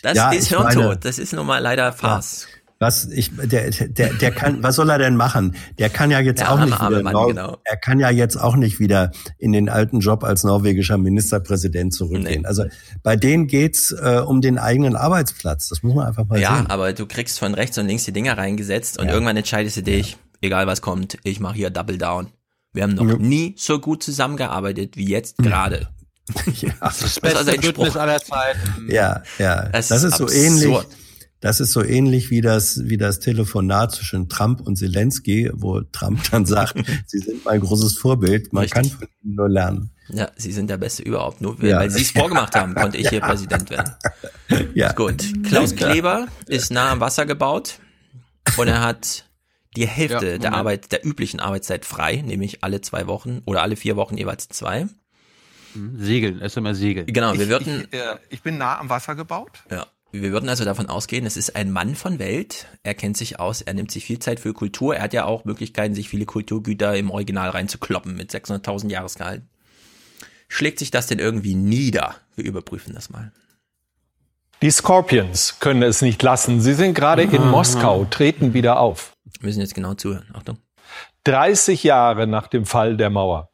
Das 0.03 0.17
Ja, 0.17 0.31
ist 0.31 0.49
Hirntod, 0.49 1.05
das 1.05 1.19
ist 1.19 1.33
nun 1.33 1.47
mal 1.47 1.59
leider 1.59 1.93
Farce. 1.93 2.47
Was 2.83 3.07
ich, 3.07 3.31
der, 3.37 3.71
der, 3.71 4.13
der 4.15 4.31
kann, 4.33 4.63
was 4.63 4.75
soll 4.77 4.91
er 4.91 4.99
denn 4.99 5.15
machen? 5.17 5.55
Der 5.79 5.89
kann 5.89 6.11
ja 6.11 6.19
jetzt 6.21 6.41
Der 6.41 6.49
auch 6.51 6.59
arme, 6.59 6.67
nicht 6.67 6.81
wieder, 6.81 7.03
Mann, 7.03 7.13
Nor- 7.13 7.29
genau. 7.29 7.59
er 7.65 7.77
kann 7.77 8.01
ja 8.01 8.11
jetzt 8.11 8.37
auch 8.37 8.57
nicht 8.57 8.81
wieder 8.81 9.13
in 9.39 9.53
den 9.53 9.69
alten 9.69 10.01
Job 10.01 10.25
als 10.25 10.43
norwegischer 10.45 10.99
Ministerpräsident 10.99 11.95
zurückgehen. 11.95 12.45
Also 12.45 12.65
bei 13.03 13.15
denen 13.17 13.47
geht's 13.47 13.93
äh, 13.93 14.21
um 14.27 14.41
den 14.41 14.59
eigenen 14.59 14.97
Arbeitsplatz. 14.97 15.69
Das 15.69 15.83
muss 15.83 15.95
man 15.95 16.07
einfach 16.09 16.27
mal 16.27 16.41
Ja, 16.41 16.57
sehen. 16.57 16.67
aber 16.67 16.93
du 16.93 17.07
kriegst 17.07 17.39
von 17.39 17.55
rechts 17.55 17.79
und 17.79 17.87
links 17.87 18.05
die 18.05 18.13
Dinger 18.13 18.37
reingesetzt 18.37 18.99
und 18.99 19.07
Ja. 19.07 19.13
irgendwann 19.15 19.37
entscheidest 19.37 19.77
du 19.77 19.83
dich, 19.83 20.17
egal 20.41 20.67
was 20.67 20.83
kommt, 20.83 21.17
ich 21.23 21.39
mache 21.41 21.55
hier 21.55 21.71
Double 21.71 21.99
Down. 21.99 22.29
Wir 22.73 22.83
haben 22.83 22.95
noch 22.95 23.07
Ja. 23.09 23.17
nie 23.17 23.55
so 23.59 23.79
gut 23.79 24.03
zusammengearbeitet 24.03 24.97
wie 24.97 25.09
jetzt 25.09 25.39
gerade. 25.39 25.89
ja. 26.61 26.71
Das 26.81 27.03
ist 27.03 27.21
beste 27.23 27.39
ein 27.41 27.47
Bündnis 27.61 27.69
Spruch. 27.89 27.97
aller 27.97 28.19
Zeiten. 28.21 28.89
Ja, 28.91 29.23
ja. 29.39 29.69
Das 29.69 29.89
Das, 29.89 30.03
ist 30.03 30.13
ist 30.13 30.19
so 30.19 30.29
ähnlich. 30.31 30.79
Das 31.43 31.61
ist 31.61 31.73
so 31.73 31.83
ähnlich 31.83 32.31
wie 32.31 32.41
das, 32.41 32.81
wie 32.85 32.97
das 32.97 33.19
Telefonat 33.21 33.93
zwischen 33.93 34.29
Trump 34.29 34.61
und 34.61 34.77
Zelensky, 34.77 35.51
wo 35.53 35.81
Trump 35.81 36.23
dann 36.31 36.47
sagt, 36.47 36.75
Sie 37.07 37.19
sind 37.19 37.45
mein 37.45 37.61
großes 37.61 37.99
Vorbild, 37.99 38.53
man 38.53 38.67
kann 38.69 38.85
von 38.87 39.09
Ihnen 39.23 39.35
nur 39.35 39.49
lernen. 39.49 39.91
Ja, 40.09 40.31
sie 40.37 40.53
sind 40.53 40.69
der 40.69 40.77
Beste 40.79 41.03
überhaupt. 41.03 41.41
Nur 41.41 41.61
weil, 41.61 41.69
Ja. 41.71 41.79
weil 41.79 41.91
sie 41.91 42.03
es 42.03 42.11
vorgemacht 42.11 42.55
haben, 42.55 42.75
konnte 42.75 42.99
ich 42.99 43.09
hier 43.09 43.19
Ja. 43.21 43.27
Präsident 43.29 43.71
werden. 43.71 43.93
Ja. 44.75 44.93
Gut. 44.93 45.25
Klaus 45.45 45.75
Kleber 45.75 46.27
ist 46.47 46.71
nah 46.71 46.91
am 46.91 47.01
Wasser 47.01 47.25
gebaut 47.27 47.79
und 48.57 48.69
er 48.69 48.83
hat 48.83 49.25
die 49.77 49.87
Hälfte 49.87 50.33
Ja, 50.33 50.39
der. 50.39 50.53
Arbeit, 50.55 50.93
der 50.93 51.07
üblichen 51.07 51.41
Arbeitszeit 51.41 51.85
frei, 51.87 52.17
nämlich 52.17 52.63
alle 52.63 52.81
zwei 52.83 53.07
Wochen 53.07 53.41
oder 53.47 53.63
alle 53.63 53.77
vier 53.77 53.97
Wochen 53.97 54.17
jeweils 54.19 54.49
zwei. 54.49 54.87
Segeln, 55.97 56.41
erst 56.41 56.57
einmal 56.59 56.75
Segeln. 56.75 57.07
Genau, 57.07 57.33
wir 57.39 57.49
würden, 57.49 57.87
Ich, 57.91 57.99
äh, 57.99 58.17
ich 58.29 58.43
bin 58.43 58.59
nah 58.59 58.79
am 58.79 58.91
Wasser 58.91 59.15
gebaut. 59.15 59.63
ja, 59.71 59.87
wir 60.13 60.31
würden 60.33 60.49
also 60.49 60.65
davon 60.65 60.89
ausgehen, 60.89 61.25
es 61.27 61.37
ist 61.37 61.57
ein 61.57 61.71
Mann 61.71 61.95
von 61.95 62.19
Welt. 62.19 62.67
Er 62.83 62.95
kennt 62.95 63.17
sich 63.17 63.41
aus, 63.41 63.63
er 63.63 63.75
nimmt 63.75 63.91
sich 63.91 64.05
viel 64.05 64.19
Zeit 64.19 64.41
für 64.41 64.53
Kultur. 64.53 64.95
Er 64.97 65.03
hat 65.03 65.15
ja 65.15 65.25
auch 65.25 65.45
Möglichkeiten, 65.45 65.95
sich 65.95 66.09
viele 66.09 66.27
Kulturgüter 66.27 66.97
im 66.97 67.11
Original 67.11 67.51
reinzukloppen 67.51 68.15
mit 68.15 68.31
600.000 68.31 68.91
Jahresgehalt. 68.91 69.43
Schlägt 70.49 70.79
sich 70.81 70.91
das 70.91 71.07
denn 71.07 71.19
irgendwie 71.19 71.55
nieder? 71.55 72.15
Wir 72.37 72.45
überprüfen 72.45 72.95
das 72.95 73.09
mal. 73.09 73.33
Die 74.61 74.71
Scorpions 74.71 75.59
können 75.61 75.83
es 75.83 76.03
nicht 76.03 76.23
lassen. 76.23 76.61
Sie 76.61 76.75
sind 76.75 76.95
gerade 76.95 77.23
in 77.23 77.35
Ah. 77.43 77.51
Moskau, 77.51 78.05
treten 78.05 78.53
wieder 78.55 78.79
auf. 78.79 79.17
Wir 79.25 79.47
müssen 79.49 79.61
jetzt 79.61 79.75
genau 79.75 79.95
zuhören. 79.95 80.29
Achtung. 80.35 80.59
30 81.25 81.85
Jahre 81.85 82.27
nach 82.27 82.49
dem 82.49 82.67
Fall 82.67 82.97
der 82.97 83.09
Mauer. 83.11 83.51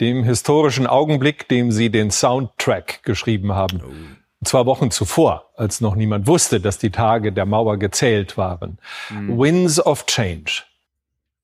Dem 0.00 0.24
historischen 0.24 0.86
Augenblick, 0.88 1.48
dem 1.48 1.70
sie 1.70 1.90
den 1.90 2.10
Soundtrack 2.10 3.02
geschrieben 3.04 3.52
haben. 3.52 3.80
Und 3.80 4.21
zwar 4.44 4.66
Wochen 4.66 4.90
zuvor, 4.90 5.50
als 5.56 5.80
noch 5.80 5.94
niemand 5.94 6.26
wusste, 6.26 6.60
dass 6.60 6.78
die 6.78 6.90
Tage 6.90 7.32
der 7.32 7.46
Mauer 7.46 7.78
gezählt 7.78 8.36
waren. 8.36 8.78
Winds 9.10 9.84
of 9.84 10.06
Change. 10.06 10.62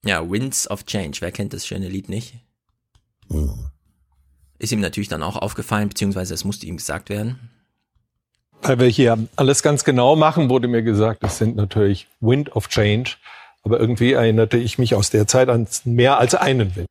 Ja, 0.03 0.29
Winds 0.29 0.69
of 0.69 0.85
Change. 0.85 1.17
Wer 1.21 1.31
kennt 1.31 1.53
das 1.53 1.65
schöne 1.67 1.87
Lied 1.87 2.09
nicht? 2.09 2.35
Ist 4.57 4.71
ihm 4.71 4.79
natürlich 4.79 5.09
dann 5.09 5.23
auch 5.23 5.35
aufgefallen, 5.37 5.89
beziehungsweise 5.89 6.33
es 6.33 6.43
musste 6.43 6.65
ihm 6.65 6.77
gesagt 6.77 7.09
werden. 7.09 7.49
Weil 8.61 8.79
wir 8.79 8.87
hier 8.87 9.17
alles 9.37 9.63
ganz 9.63 9.83
genau 9.85 10.15
machen, 10.15 10.49
wurde 10.49 10.67
mir 10.67 10.81
gesagt, 10.81 11.23
es 11.23 11.37
sind 11.37 11.55
natürlich 11.55 12.07
Wind 12.19 12.55
of 12.55 12.67
Change. 12.67 13.15
Aber 13.63 13.79
irgendwie 13.79 14.13
erinnerte 14.13 14.57
ich 14.57 14.77
mich 14.77 14.95
aus 14.95 15.09
der 15.09 15.27
Zeit 15.27 15.49
an 15.49 15.67
mehr 15.85 16.17
als 16.17 16.35
einen 16.35 16.75
Wind. 16.75 16.87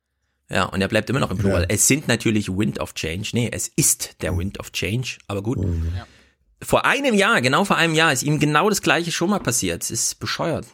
Ja, 0.51 0.65
und 0.65 0.81
er 0.81 0.87
bleibt 0.87 1.09
immer 1.09 1.19
noch 1.19 1.29
im 1.31 1.37
Plural. 1.37 1.65
Es 1.69 1.87
sind 1.87 2.07
natürlich 2.07 2.49
Wind 2.49 2.79
of 2.79 2.95
Change. 2.95 3.29
Nee, 3.33 3.49
es 3.51 3.67
ist 3.67 4.21
der 4.21 4.35
Wind 4.35 4.59
of 4.59 4.71
Change. 4.71 5.17
Aber 5.27 5.43
gut. 5.43 5.59
Vor 6.61 6.85
einem 6.85 7.13
Jahr, 7.13 7.41
genau 7.41 7.65
vor 7.65 7.77
einem 7.77 7.93
Jahr, 7.93 8.11
ist 8.11 8.23
ihm 8.23 8.39
genau 8.39 8.69
das 8.69 8.81
gleiche 8.81 9.11
schon 9.11 9.29
mal 9.29 9.39
passiert. 9.39 9.83
Es 9.83 9.91
ist 9.91 10.19
bescheuert. 10.19 10.65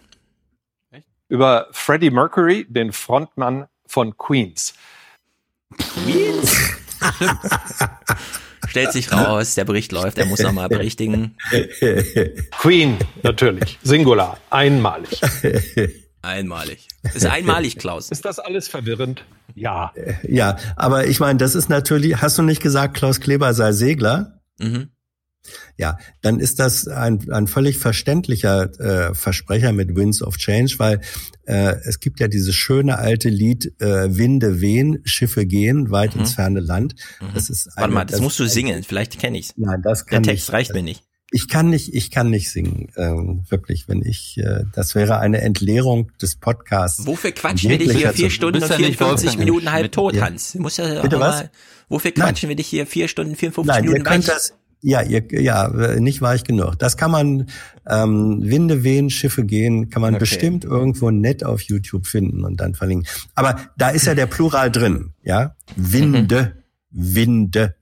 Über 1.27 1.67
Freddie 1.72 2.09
Mercury, 2.11 2.65
den 2.69 2.93
Frontmann 2.93 3.67
von 3.85 4.17
Queens. 4.17 4.74
Stellt 8.67 8.91
sich 8.93 9.11
raus, 9.11 9.56
der 9.56 9.65
Bericht 9.65 9.91
läuft, 9.91 10.17
er 10.17 10.25
muss 10.25 10.40
nochmal 10.40 10.69
berichtigen. 10.69 11.38
Queen, 12.59 12.97
natürlich. 13.24 13.79
Singular. 13.83 14.38
Einmalig. 14.49 15.22
Einmalig. 16.25 16.88
Ist 17.13 17.25
einmalig, 17.25 17.77
Klaus. 17.77 18.09
Ist 18.09 18.25
das 18.25 18.40
alles 18.40 18.67
verwirrend? 18.67 19.24
Ja. 19.53 19.93
Ja, 20.27 20.58
aber 20.75 21.08
ich 21.08 21.19
meine, 21.19 21.38
das 21.38 21.56
ist 21.56 21.69
natürlich, 21.69 22.22
hast 22.22 22.38
du 22.38 22.41
nicht 22.41 22.61
gesagt, 22.61 22.95
Klaus 22.97 23.19
Kleber 23.19 23.53
sei 23.53 23.72
Segler? 23.72 24.41
Mhm. 24.59 24.90
Ja, 25.77 25.99
dann 26.24 26.40
ist 26.40 26.59
das 26.59 26.88
ein, 26.88 27.29
ein 27.31 27.45
völlig 27.47 27.77
verständlicher 27.77 28.63
äh, 28.79 29.13
Versprecher 29.13 29.74
mit 29.74 29.95
Winds 29.95 30.24
of 30.24 30.38
Change, 30.38 30.74
weil 30.79 31.01
äh, 31.45 31.75
es 31.83 31.99
gibt 31.99 32.19
ja 32.19 32.27
dieses 32.27 32.56
schöne 32.56 32.97
alte 32.97 33.29
Lied 33.29 33.79
äh, 33.79 34.17
Winde 34.17 34.59
wehen, 34.59 35.01
Schiffe 35.06 35.45
gehen, 35.45 35.91
weit 35.91 36.15
Mhm. 36.15 36.22
ins 36.22 36.33
ferne 36.33 36.61
Land. 36.61 36.95
Das 37.35 37.51
ist 37.51 37.67
Warte 37.67 37.83
eine- 37.83 37.93
mal, 37.93 38.06
das, 38.06 38.22
musst 38.22 38.40
du 38.40 38.47
singen. 38.47 38.81
Vielleicht 38.83 39.19
kenne 39.19 39.38
ich's. 39.38 39.53
Nein, 39.56 39.81
das 39.83 40.06
Der 40.06 40.15
kann 40.15 40.24
Text 40.24 40.47
ich, 40.47 40.53
reicht 40.53 40.74
mir 40.74 40.81
nicht. 40.81 41.03
Ich 41.35 41.49
kann 41.49 41.69
nicht, 41.69 41.93
ich 41.93 42.11
kann 42.11 42.29
nicht 42.29 42.49
singen, 42.49 42.87
ähm, 42.95 43.43
wirklich. 43.49 43.89
Wenn 43.89 44.01
ich, 44.01 44.37
äh, 44.37 44.63
das 44.73 44.95
wäre 44.95 45.19
eine 45.19 45.41
Entleerung 45.41 46.09
des 46.21 46.37
Podcasts. 46.37 47.05
Wofür 47.05 47.33
quatschen 47.33 47.71
wir 47.71 47.77
dich 47.77 47.91
hier 47.91 48.13
vier 48.13 48.29
Stunden 48.29 48.63
und 48.63 48.71
54 48.71 49.37
Minuten 49.37 49.69
halb 49.69 49.91
tot, 49.91 50.21
Hans? 50.21 50.53
Du 50.53 50.61
musst 50.61 50.77
ja 50.77 51.01
Bitte 51.01 51.17
auch 51.17 51.19
was? 51.19 51.35
mal, 51.35 51.51
wofür 51.89 52.13
Nein. 52.15 52.27
quatschen 52.29 52.47
wir 52.47 52.55
dich 52.55 52.67
hier 52.67 52.87
vier 52.87 53.09
Stunden, 53.09 53.35
54 53.35 53.67
Nein, 53.67 53.83
ihr 53.83 53.89
Minuten 53.89 54.05
könnt 54.09 54.27
weich? 54.29 54.33
das, 54.33 54.53
ja, 54.79 55.01
ihr, 55.01 55.25
ja, 55.41 55.67
äh, 55.67 55.99
nicht 55.99 56.21
weich 56.21 56.45
genug. 56.45 56.79
Das 56.79 56.95
kann 56.95 57.11
man, 57.11 57.47
ähm, 57.85 58.39
Winde 58.41 58.85
wehen, 58.85 59.09
Schiffe 59.09 59.43
gehen, 59.43 59.89
kann 59.89 60.01
man 60.01 60.13
Okay. 60.13 60.21
bestimmt 60.21 60.63
irgendwo 60.63 61.11
nett 61.11 61.43
auf 61.43 61.59
YouTube 61.63 62.07
finden 62.07 62.45
und 62.45 62.61
dann 62.61 62.75
verlinken. 62.75 63.09
Aber 63.35 63.59
da 63.77 63.89
ist 63.89 64.05
ja 64.07 64.15
der 64.15 64.27
Plural 64.27 64.71
drin, 64.71 65.11
ja? 65.21 65.53
Winde, 65.75 66.63
Winde 66.91 67.75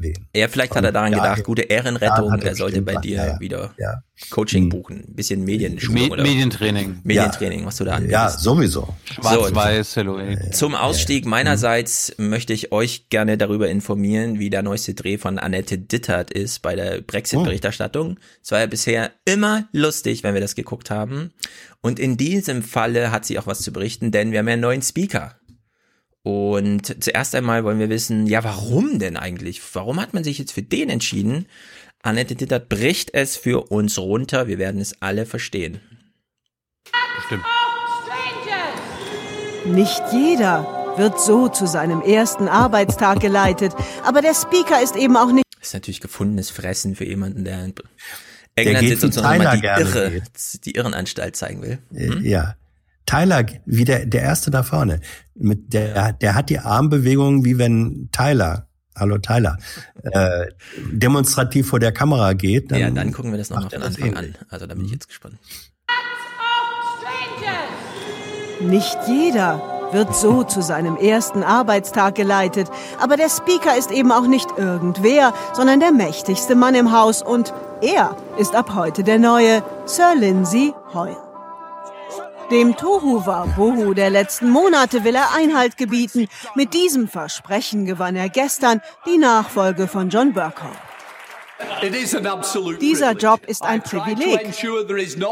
wehen. 0.00 0.28
Ja, 0.34 0.48
vielleicht 0.48 0.74
hat 0.74 0.84
er 0.84 0.92
daran 0.92 1.12
Ja, 1.12 1.18
gedacht, 1.18 1.44
gute 1.44 1.62
Ehrenrettung, 1.62 2.32
er 2.32 2.44
er 2.44 2.54
sollte 2.54 2.82
bei 2.82 2.96
dir 2.96 3.16
ja, 3.16 3.40
wieder 3.40 3.74
Ja. 3.78 3.92
Hm. 3.92 4.30
Coaching 4.30 4.68
buchen, 4.68 5.04
ein 5.08 5.14
bisschen 5.14 5.44
Medienschulung 5.44 5.94
Me- 6.06 6.10
oder 6.10 6.22
Medientraining. 6.24 7.00
Medientraining, 7.04 7.64
was 7.64 7.76
du 7.76 7.84
da 7.84 7.92
anbietest. 7.96 8.12
Ja, 8.12 8.28
sowieso. 8.30 8.96
Schwarz-Weiß, 9.04 9.92
Silhouette. 9.92 10.50
Zum 10.50 10.74
Ausstieg 10.74 11.24
meinerseits 11.24 12.14
möchte 12.18 12.52
ich 12.52 12.72
euch 12.72 13.08
gerne 13.10 13.38
darüber 13.38 13.68
informieren, 13.68 14.40
wie 14.40 14.50
der 14.50 14.62
neueste 14.62 14.94
Dreh 14.94 15.18
von 15.18 15.38
Annette 15.38 15.78
Dittert 15.78 16.32
ist 16.32 16.62
bei 16.62 16.74
der 16.74 17.00
Brexit-Berichterstattung. 17.00 18.18
Es 18.42 18.50
war 18.50 18.58
ja 18.58 18.66
bisher 18.66 19.12
immer 19.24 19.68
lustig, 19.72 20.24
wenn 20.24 20.34
wir 20.34 20.40
das 20.40 20.56
geguckt 20.56 20.90
haben. 20.90 21.32
Und 21.80 22.00
in 22.00 22.16
diesem 22.16 22.62
Falle 22.62 23.12
hat 23.12 23.24
sie 23.24 23.38
auch 23.38 23.46
was 23.46 23.60
zu 23.60 23.72
berichten, 23.72 24.10
denn 24.10 24.32
wir 24.32 24.40
haben 24.40 24.48
ja 24.48 24.54
einen 24.54 24.62
neuen 24.62 24.82
Speaker. 24.82 25.36
Und 26.28 27.02
zuerst 27.02 27.34
einmal 27.34 27.64
wollen 27.64 27.78
wir 27.78 27.88
wissen, 27.88 28.26
ja, 28.26 28.44
warum 28.44 28.98
denn 28.98 29.16
eigentlich? 29.16 29.62
Warum 29.72 29.98
hat 29.98 30.12
man 30.12 30.24
sich 30.24 30.36
jetzt 30.36 30.52
für 30.52 30.60
den 30.60 30.90
entschieden? 30.90 31.46
Annette 32.02 32.34
Dittert 32.34 32.68
bricht 32.68 33.14
es 33.14 33.38
für 33.38 33.70
uns 33.70 33.96
runter. 33.98 34.46
Wir 34.46 34.58
werden 34.58 34.78
es 34.78 35.00
alle 35.00 35.24
verstehen. 35.24 35.80
Stimmt. 37.26 37.44
Nicht 39.64 40.02
jeder 40.12 40.94
wird 40.98 41.18
so 41.18 41.48
zu 41.48 41.66
seinem 41.66 42.02
ersten 42.02 42.46
Arbeitstag 42.46 43.20
geleitet, 43.20 43.72
aber 44.04 44.20
der 44.20 44.34
Speaker 44.34 44.82
ist 44.82 44.96
eben 44.96 45.16
auch 45.16 45.32
nicht 45.32 45.44
Das 45.58 45.68
ist 45.68 45.74
natürlich 45.74 46.00
gefundenes 46.02 46.50
Fressen 46.50 46.94
für 46.94 47.04
jemanden, 47.06 47.44
der 47.44 47.64
in 47.64 47.74
Der 47.74 48.66
England 48.66 48.80
geht 48.80 49.00
sitzt 49.00 49.16
und 49.16 49.24
nochmal 49.24 49.58
Tyler 49.58 49.76
die, 49.76 49.82
Irre, 49.82 50.22
die 50.64 50.76
Irrenanstalt 50.76 51.36
zeigen 51.36 51.62
will. 51.62 51.78
Äh, 51.94 52.28
Ja. 52.28 52.54
Tyler, 53.08 53.46
wie 53.64 53.84
der, 53.86 54.04
der 54.04 54.22
erste 54.22 54.50
da 54.50 54.62
vorne, 54.62 55.00
mit 55.34 55.72
der, 55.72 56.12
der 56.12 56.34
hat 56.34 56.50
die 56.50 56.58
Armbewegungen, 56.58 57.42
wie 57.44 57.56
wenn 57.56 58.10
Tyler, 58.12 58.68
hallo 58.94 59.16
Tyler, 59.16 59.56
äh, 60.02 60.46
demonstrativ 60.92 61.68
vor 61.68 61.80
der 61.80 61.92
Kamera 61.92 62.34
geht. 62.34 62.70
ja, 62.70 62.90
dann 62.90 63.12
gucken 63.12 63.30
wir 63.30 63.38
das 63.38 63.48
nochmal 63.48 63.68
er 63.72 63.80
von 63.80 63.82
Anfang 63.82 64.14
an. 64.14 64.34
Also 64.50 64.66
da 64.66 64.74
bin 64.74 64.84
ich 64.84 64.92
jetzt 64.92 65.08
gespannt. 65.08 65.38
Nicht 68.60 68.98
jeder 69.06 69.62
wird 69.92 70.14
so 70.14 70.42
zu 70.42 70.60
seinem 70.60 70.96
ersten 70.96 71.42
Arbeitstag 71.42 72.14
geleitet, 72.14 72.68
aber 73.00 73.16
der 73.16 73.30
Speaker 73.30 73.78
ist 73.78 73.90
eben 73.90 74.12
auch 74.12 74.26
nicht 74.26 74.48
irgendwer, 74.58 75.32
sondern 75.54 75.80
der 75.80 75.92
mächtigste 75.92 76.54
Mann 76.54 76.74
im 76.74 76.92
Haus 76.92 77.22
und 77.22 77.54
er 77.80 78.16
ist 78.36 78.54
ab 78.54 78.74
heute 78.74 79.02
der 79.02 79.18
neue 79.18 79.62
Sir 79.86 80.14
Lindsay 80.18 80.74
Hoyle. 80.92 81.27
Dem 82.50 82.74
Tohu 82.76 83.20
Bohu 83.56 83.92
der 83.92 84.08
letzten 84.08 84.48
Monate 84.50 85.04
will 85.04 85.14
er 85.14 85.34
Einhalt 85.34 85.76
gebieten. 85.76 86.28
Mit 86.54 86.72
diesem 86.72 87.06
Versprechen 87.06 87.84
gewann 87.84 88.16
er 88.16 88.30
gestern 88.30 88.80
die 89.06 89.18
Nachfolge 89.18 89.86
von 89.86 90.08
John 90.08 90.32
Burkholm. 90.32 90.72
Dieser 92.80 93.12
Job 93.12 93.44
ist 93.46 93.62
ein 93.62 93.82
Privileg. 93.82 94.40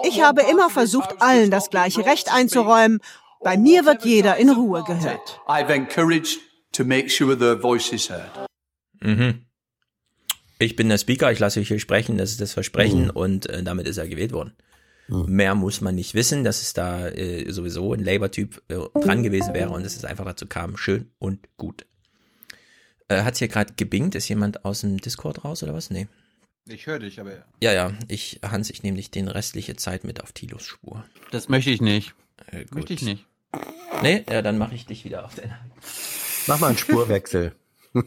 Ich 0.05 0.23
habe 0.23 0.43
immer 0.43 0.69
versucht, 0.69 1.23
allen 1.23 1.51
das 1.51 1.71
gleiche 1.71 2.05
Recht 2.05 2.31
einzuräumen. 2.33 3.01
Bei 3.43 3.57
mir 3.57 3.87
wird 3.87 4.05
jeder 4.05 4.37
in 4.37 4.51
Ruhe 4.51 4.83
gehört. 4.85 5.41
I've 5.47 5.73
encouraged 5.73 6.39
to 6.73 6.85
make 6.85 7.09
sure 7.09 7.39
their 7.39 7.59
voice 7.59 7.93
is 7.93 8.11
heard. 8.11 8.31
Mhm. 9.01 9.47
Ich 10.59 10.75
bin 10.75 10.89
der 10.89 10.99
Speaker, 10.99 11.31
ich 11.33 11.39
lasse 11.39 11.61
euch 11.61 11.69
hier 11.69 11.79
sprechen, 11.79 12.17
das 12.19 12.31
ist 12.31 12.41
das 12.41 12.53
Versprechen 12.55 13.05
Mhm. 13.05 13.11
und 13.11 13.47
äh, 13.49 13.63
damit 13.63 13.87
ist 13.87 13.99
er 13.99 14.09
gewählt 14.09 14.33
worden. 14.33 14.55
Mehr 15.09 15.55
muss 15.55 15.81
man 15.81 15.95
nicht 15.95 16.15
wissen, 16.15 16.43
dass 16.43 16.63
es 16.63 16.73
da 16.73 17.09
äh, 17.09 17.51
sowieso 17.53 17.93
ein 17.93 18.05
Labour-Typ 18.05 18.63
äh, 18.69 19.01
dran 19.01 19.23
gewesen 19.23 19.55
wäre 19.55 19.71
und 19.71 19.85
dass 19.85 19.97
es 19.97 20.05
einfach 20.05 20.25
dazu 20.25 20.47
kam. 20.47 20.77
Schön 20.77 21.11
und 21.19 21.49
gut. 21.57 21.87
Äh, 23.09 23.23
Hat 23.23 23.37
hier 23.37 23.49
gerade 23.49 23.75
gebingt? 23.77 24.15
Ist 24.17 24.29
jemand 24.29 24.65
aus 24.65 24.81
dem 24.81 24.99
Discord 24.99 25.45
raus 25.45 25.63
oder 25.63 25.75
was? 25.75 25.91
Nee. 25.91 26.09
Ich 26.69 26.87
höre 26.89 26.99
dich, 26.99 27.21
aber 27.21 27.33
ja. 27.33 27.45
Ja, 27.63 27.73
ja. 27.73 27.93
Ich, 28.09 28.41
Hans, 28.43 28.71
ich 28.71 28.83
nehme 28.83 28.97
dich 28.97 29.13
den 29.13 29.29
restliche 29.29 29.77
Zeit 29.77 30.03
mit 30.03 30.21
auf 30.21 30.33
Tilos 30.33 30.65
Spur. 30.65 31.05
Das 31.31 31.49
möchte 31.49 31.71
ich 31.71 31.81
nicht. 31.81 32.15
Äh, 32.51 32.65
gut. 32.65 32.75
Möchte 32.75 32.95
ich 32.95 33.03
nicht. 33.03 33.27
Nee, 34.03 34.25
ja, 34.29 34.43
dann 34.43 34.59
mache 34.59 34.75
ich 34.75 34.87
dich 34.87 35.05
wieder 35.05 35.25
auf 35.25 35.37
den. 35.37 35.53
Mach 36.49 36.59
mal 36.59 36.69
einen 36.69 36.79
Spurwechsel. 36.79 37.55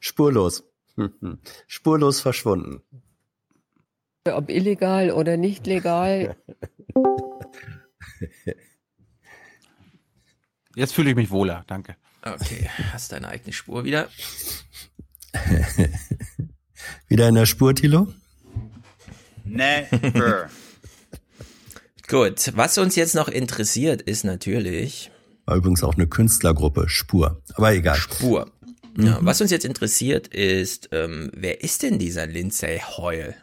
Spurlos. 0.00 0.64
Spurlos 1.66 2.20
verschwunden. 2.20 2.82
Ob 4.34 4.50
illegal 4.50 5.10
oder 5.12 5.36
nicht 5.36 5.66
legal. 5.66 6.36
Jetzt 10.74 10.94
fühle 10.94 11.10
ich 11.10 11.16
mich 11.16 11.30
wohler, 11.30 11.64
danke. 11.66 11.96
Okay, 12.22 12.68
hast 12.92 13.12
deine 13.12 13.28
eigene 13.28 13.52
Spur 13.52 13.84
wieder. 13.84 14.08
Wieder 17.08 17.28
in 17.28 17.34
der 17.34 17.46
Spur, 17.46 17.74
Tilo? 17.74 18.12
Never. 19.44 20.50
Gut, 22.08 22.52
was 22.54 22.78
uns 22.78 22.94
jetzt 22.96 23.14
noch 23.14 23.28
interessiert, 23.28 24.02
ist 24.02 24.24
natürlich. 24.24 25.10
War 25.44 25.56
übrigens 25.56 25.82
auch 25.82 25.94
eine 25.94 26.06
Künstlergruppe, 26.06 26.88
Spur. 26.88 27.42
Aber 27.54 27.72
egal. 27.72 27.96
Spur. 27.96 28.50
Ja, 28.98 29.18
was 29.20 29.40
uns 29.40 29.50
jetzt 29.50 29.64
interessiert 29.64 30.28
ist, 30.28 30.88
ähm, 30.92 31.30
wer 31.34 31.62
ist 31.62 31.82
denn 31.82 31.98
dieser 31.98 32.26
Lindsay 32.26 32.80
Hoyle? 32.80 33.34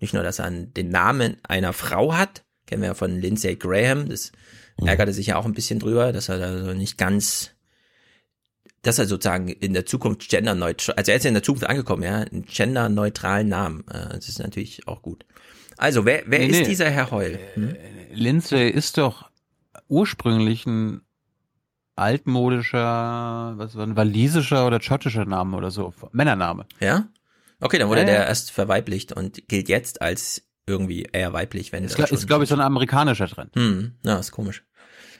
Nicht 0.00 0.14
nur, 0.14 0.22
dass 0.22 0.38
er 0.38 0.50
den 0.50 0.90
Namen 0.90 1.36
einer 1.42 1.72
Frau 1.72 2.14
hat, 2.14 2.44
kennen 2.66 2.82
wir 2.82 2.88
ja 2.88 2.94
von 2.94 3.20
Lindsay 3.20 3.56
Graham, 3.56 4.08
das 4.08 4.32
ärgerte 4.84 5.12
sich 5.12 5.28
ja 5.28 5.36
auch 5.36 5.46
ein 5.46 5.54
bisschen 5.54 5.78
drüber, 5.78 6.12
dass 6.12 6.28
er 6.28 6.38
da 6.38 6.64
so 6.64 6.74
nicht 6.74 6.98
ganz, 6.98 7.52
dass 8.82 8.98
er 8.98 9.06
sozusagen 9.06 9.48
in 9.48 9.72
der 9.72 9.86
Zukunft 9.86 10.28
genderneutral, 10.28 10.96
also 10.96 11.10
er 11.12 11.16
ist 11.16 11.24
ja 11.24 11.28
in 11.28 11.34
der 11.34 11.42
Zukunft 11.42 11.66
angekommen, 11.66 12.02
ja, 12.02 12.16
einen 12.16 12.44
genderneutralen 12.44 13.48
Namen, 13.48 13.84
äh, 13.88 14.10
das 14.10 14.28
ist 14.28 14.38
natürlich 14.38 14.86
auch 14.86 15.00
gut. 15.00 15.24
Also, 15.78 16.04
wer, 16.04 16.24
wer 16.26 16.40
Nee, 16.40 16.46
ist 16.46 16.60
nee. 16.60 16.68
dieser 16.68 16.90
Herr 16.90 17.10
Hoyle? 17.10 17.38
Hm? 17.54 17.76
Lindsay 18.12 18.68
ist 18.68 18.98
doch 18.98 19.30
ursprünglich 19.88 20.66
ein 20.66 21.02
altmodischer, 21.96 23.54
was 23.56 23.74
war 23.76 23.86
ein 23.86 23.96
walisischer 23.96 24.66
oder 24.66 24.80
schottischer 24.80 25.24
Name 25.24 25.56
oder 25.56 25.70
so, 25.70 25.94
Männername. 26.12 26.66
Ja? 26.80 27.08
Okay, 27.60 27.78
dann 27.78 27.88
wurde 27.88 28.00
Ja, 28.00 28.06
der 28.06 28.14
ja. 28.20 28.24
erst 28.26 28.50
verweiblicht 28.50 29.12
und 29.12 29.48
gilt 29.48 29.68
jetzt 29.68 30.02
als 30.02 30.42
irgendwie 30.66 31.08
eher 31.12 31.32
weiblich, 31.32 31.72
wenn 31.72 31.84
Ist, 31.84 31.98
er 31.98 32.06
gl- 32.06 32.12
ist 32.12 32.26
glaube 32.26 32.44
ich, 32.44 32.50
so 32.50 32.56
ein 32.56 32.60
amerikanischer 32.60 33.28
Trend. 33.28 33.54
Hm, 33.54 33.94
ja, 34.04 34.16
ist 34.18 34.32
komisch. 34.32 34.64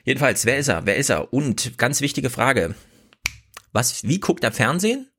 Jedenfalls, 0.05 0.45
wer 0.45 0.59
ist 0.59 0.69
er? 0.69 0.87
Wer 0.87 0.97
ist 0.97 1.09
er? 1.11 1.33
Und 1.33 1.79
ganz 1.79 2.01
wichtige 2.01 2.31
Frage. 2.31 2.75
Was, 3.73 4.03
wie 4.05 4.21
guckt 4.21 4.45
er 4.45 4.53
Fernsehen? 4.53 5.11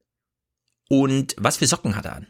Und 0.90 1.36
was 1.38 1.58
für 1.58 1.66
Socken 1.68 1.96
hat 1.96 2.06
er 2.06 2.16
an? 2.18 2.28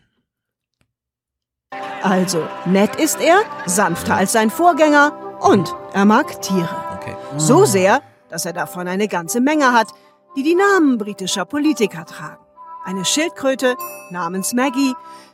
Also, 2.04 2.48
nett 2.66 2.96
ist 2.96 3.20
er, 3.20 3.42
sanfter 3.66 4.16
als 4.16 4.32
sein 4.32 4.50
Vorgänger 4.50 5.38
und 5.42 5.74
er 5.94 6.06
mag 6.06 6.42
Tiere. 6.42 7.00
So 7.38 7.66
sehr, 7.66 8.02
dass 8.30 8.46
er 8.46 8.54
davon 8.54 8.88
eine 8.88 9.08
ganze 9.08 9.42
Menge 9.42 9.72
hat, 9.74 9.90
die 10.36 10.44
die 10.44 10.56
Namen 10.56 10.98
britischer 10.98 11.46
Politiker 11.46 12.06
tragen. 12.06 12.44
Eine 12.88 13.04
Schildkröte 13.04 13.76
namens 14.12 14.54
Maggie, 14.54 14.94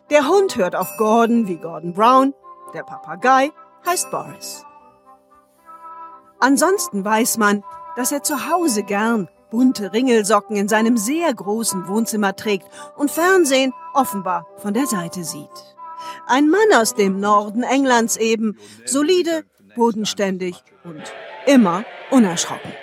der 0.09 0.27
Hund 0.27 0.55
hört 0.55 0.75
auf 0.75 0.89
Gordon 0.97 1.47
wie 1.47 1.57
Gordon 1.57 1.93
Brown, 1.93 2.33
der 2.73 2.81
Papagei 2.81 3.51
heißt 3.85 4.09
Boris. 4.09 4.65
Ansonsten 6.39 7.05
weiß 7.05 7.37
man, 7.37 7.63
dass 7.95 8.11
er 8.11 8.23
zu 8.23 8.49
Hause 8.49 8.81
gern 8.81 9.29
bunte 9.51 9.93
Ringelsocken 9.93 10.55
in 10.55 10.67
seinem 10.67 10.97
sehr 10.97 11.31
großen 11.31 11.87
Wohnzimmer 11.87 12.35
trägt 12.35 12.65
und 12.97 13.11
Fernsehen 13.11 13.71
offenbar 13.93 14.47
von 14.57 14.73
der 14.73 14.87
Seite 14.87 15.23
sieht. 15.23 15.75
Ein 16.25 16.49
Mann 16.49 16.73
aus 16.73 16.95
dem 16.95 17.19
Norden 17.19 17.61
Englands 17.61 18.17
eben, 18.17 18.57
solide, 18.83 19.45
bodenständig 19.75 20.63
und 20.83 21.03
immer 21.45 21.85
unerschrocken. 22.09 22.73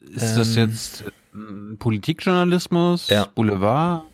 Ist 0.00 0.36
das 0.36 0.56
Ähm. 0.56 0.70
jetzt 0.70 1.04
Politikjournalismus, 1.78 3.08
Ja. 3.08 3.26
Boulevard? 3.34 4.04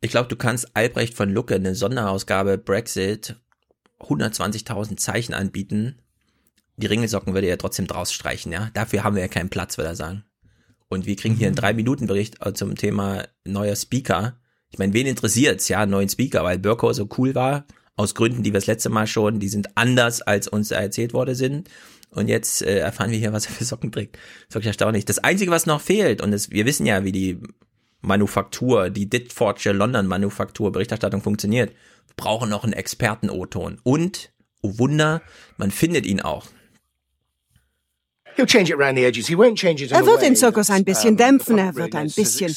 Ich 0.00 0.10
glaube, 0.10 0.28
du 0.28 0.36
kannst 0.36 0.74
Albrecht 0.74 1.14
von 1.14 1.30
Lucke 1.32 1.54
eine 1.54 1.74
Sonderausgabe 1.74 2.58
Brexit 2.58 3.36
120.000 4.00 4.96
Zeichen 4.96 5.34
anbieten. 5.34 5.96
Die 6.76 6.86
Ringelsocken 6.86 7.34
würde 7.34 7.46
er 7.46 7.58
trotzdem 7.58 7.86
draus 7.86 8.12
streichen, 8.12 8.52
ja. 8.52 8.70
Dafür 8.74 9.04
haben 9.04 9.14
wir 9.14 9.22
ja 9.22 9.28
keinen 9.28 9.50
Platz, 9.50 9.76
würde 9.76 9.88
er 9.88 9.96
sagen. 9.96 10.24
Und 10.88 11.06
wir 11.06 11.16
kriegen 11.16 11.36
hier 11.36 11.46
einen 11.46 11.56
Drei-Minuten-Bericht 11.56 12.44
äh, 12.44 12.52
zum 12.54 12.74
Thema 12.76 13.24
neuer 13.44 13.76
Speaker. 13.76 14.36
Ich 14.70 14.78
meine, 14.78 14.92
wen 14.92 15.06
interessiert's, 15.06 15.68
ja, 15.68 15.80
einen 15.80 15.90
neuen 15.90 16.08
Speaker, 16.08 16.42
weil 16.42 16.58
Burko 16.58 16.92
so 16.92 17.08
cool 17.18 17.34
war, 17.34 17.64
aus 17.96 18.14
Gründen, 18.14 18.42
die 18.42 18.52
wir 18.52 18.58
das 18.60 18.66
letzte 18.66 18.88
Mal 18.88 19.06
schon, 19.06 19.40
die 19.40 19.48
sind 19.48 19.76
anders, 19.76 20.22
als 20.22 20.48
uns 20.48 20.70
erzählt 20.70 21.12
worden 21.12 21.34
sind. 21.34 21.68
Und 22.10 22.28
jetzt 22.28 22.62
äh, 22.62 22.78
erfahren 22.78 23.10
wir 23.10 23.18
hier, 23.18 23.32
was 23.32 23.46
er 23.46 23.52
für 23.52 23.64
Socken 23.64 23.92
trägt. 23.92 24.16
Das 24.16 24.22
ist 24.48 24.54
wirklich 24.54 24.66
erstaunlich. 24.68 25.04
Das 25.04 25.18
Einzige, 25.18 25.50
was 25.50 25.66
noch 25.66 25.80
fehlt, 25.80 26.20
und 26.20 26.32
das, 26.32 26.50
wir 26.50 26.66
wissen 26.66 26.86
ja, 26.86 27.04
wie 27.04 27.12
die 27.12 27.38
Manufaktur, 28.00 28.90
die 28.90 29.08
Ditfordshire 29.08 29.74
London 29.74 30.06
Manufaktur 30.06 30.72
Berichterstattung 30.72 31.22
funktioniert, 31.22 31.70
wir 31.70 32.14
brauchen 32.16 32.50
noch 32.50 32.64
einen 32.64 32.72
Experten-O-Ton. 32.72 33.80
Und, 33.82 34.32
oh 34.62 34.78
Wunder, 34.78 35.22
man 35.56 35.70
findet 35.70 36.06
ihn 36.06 36.20
auch. 36.20 36.46
He'll 38.36 38.46
change 38.46 38.72
it 38.72 38.78
around 38.78 38.96
the 38.96 39.04
edges. 39.04 39.26
He 39.26 39.34
won't 39.34 39.56
change 39.56 39.84
it 39.84 39.90
in 39.90 39.96
Er 39.96 40.06
wird 40.06 40.22
den 40.22 40.36
Zirkus 40.36 40.70
ein 40.70 40.84
bisschen 40.84 41.16
dämpfen, 41.16 41.58
er 41.58 41.74
wird 41.74 41.94
ein 41.94 42.10
bisschen 42.10 42.54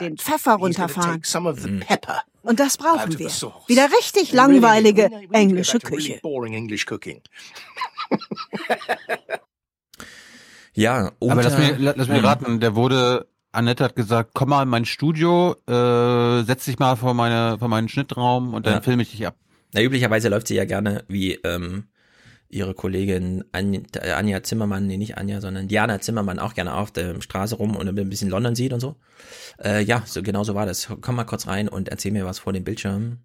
den 0.00 0.16
Pfeffer 0.16 0.54
runterfahren. 0.54 1.22
Und 2.46 2.60
das 2.60 2.76
brauchen 2.78 3.18
wir. 3.18 3.28
Wieder 3.66 3.88
richtig 3.98 4.32
langweilige 4.32 5.10
englische 5.32 5.78
Küche. 5.78 6.20
Ja, 10.74 11.12
Aber 11.20 11.42
lass 11.42 11.56
la- 11.78 11.94
lass 11.96 12.08
mir 12.08 12.18
Mhm. 12.18 12.24
raten, 12.26 12.60
der 12.60 12.74
wurde, 12.74 13.26
Annette 13.50 13.82
hat 13.82 13.96
gesagt, 13.96 14.32
komm 14.34 14.50
mal 14.50 14.62
in 14.62 14.68
mein 14.68 14.84
Studio, 14.84 15.56
äh, 15.66 16.42
setz 16.44 16.66
dich 16.66 16.78
mal 16.78 16.96
vor, 16.96 17.14
meine, 17.14 17.58
vor 17.58 17.68
meinen 17.68 17.88
Schnittraum 17.88 18.52
und 18.52 18.66
dann 18.66 18.74
Ja. 18.74 18.80
filme 18.82 19.02
ich 19.02 19.10
dich 19.10 19.26
ab. 19.26 19.36
Na, 19.72 19.80
üblicherweise 19.80 20.28
läuft 20.28 20.48
sie 20.48 20.54
ja 20.54 20.66
gerne 20.66 21.04
wie 21.08 21.32
ähm, 21.44 21.84
ihre 22.48 22.74
Kollegin 22.74 23.44
Anja, 23.52 23.80
äh, 23.94 24.12
Anja 24.12 24.42
Zimmermann, 24.42 24.86
nee, 24.86 24.96
nicht 24.96 25.16
Anja, 25.18 25.40
sondern 25.40 25.68
Diana 25.68 26.00
Zimmermann 26.00 26.38
auch 26.38 26.54
gerne 26.54 26.74
auf 26.74 26.90
der 26.90 27.20
Straße 27.20 27.56
rum 27.56 27.76
und 27.76 27.88
ein 27.88 28.08
bisschen 28.08 28.30
London 28.30 28.54
sieht 28.54 28.72
und 28.72 28.80
so. 28.80 28.96
Äh, 29.62 29.82
ja, 29.82 30.02
so 30.06 30.22
genau 30.22 30.44
so 30.44 30.54
war 30.54 30.66
das. 30.66 30.88
Komm 31.00 31.16
mal 31.16 31.24
kurz 31.24 31.46
rein 31.46 31.68
und 31.68 31.88
erzähl 31.88 32.12
mir 32.12 32.24
was 32.24 32.38
vor 32.38 32.52
dem 32.52 32.64
Bildschirm. 32.64 33.18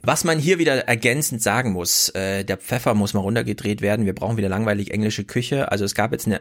Was 0.00 0.24
man 0.24 0.38
hier 0.38 0.58
wieder 0.58 0.86
ergänzend 0.86 1.42
sagen 1.42 1.72
muss, 1.72 2.10
äh, 2.10 2.44
der 2.44 2.56
Pfeffer 2.56 2.94
muss 2.94 3.14
mal 3.14 3.20
runtergedreht 3.20 3.82
werden. 3.82 4.06
Wir 4.06 4.14
brauchen 4.14 4.36
wieder 4.36 4.48
langweilig 4.48 4.92
englische 4.92 5.24
Küche. 5.24 5.72
Also 5.72 5.84
es 5.84 5.94
gab 5.94 6.12
jetzt 6.12 6.26
eine 6.26 6.40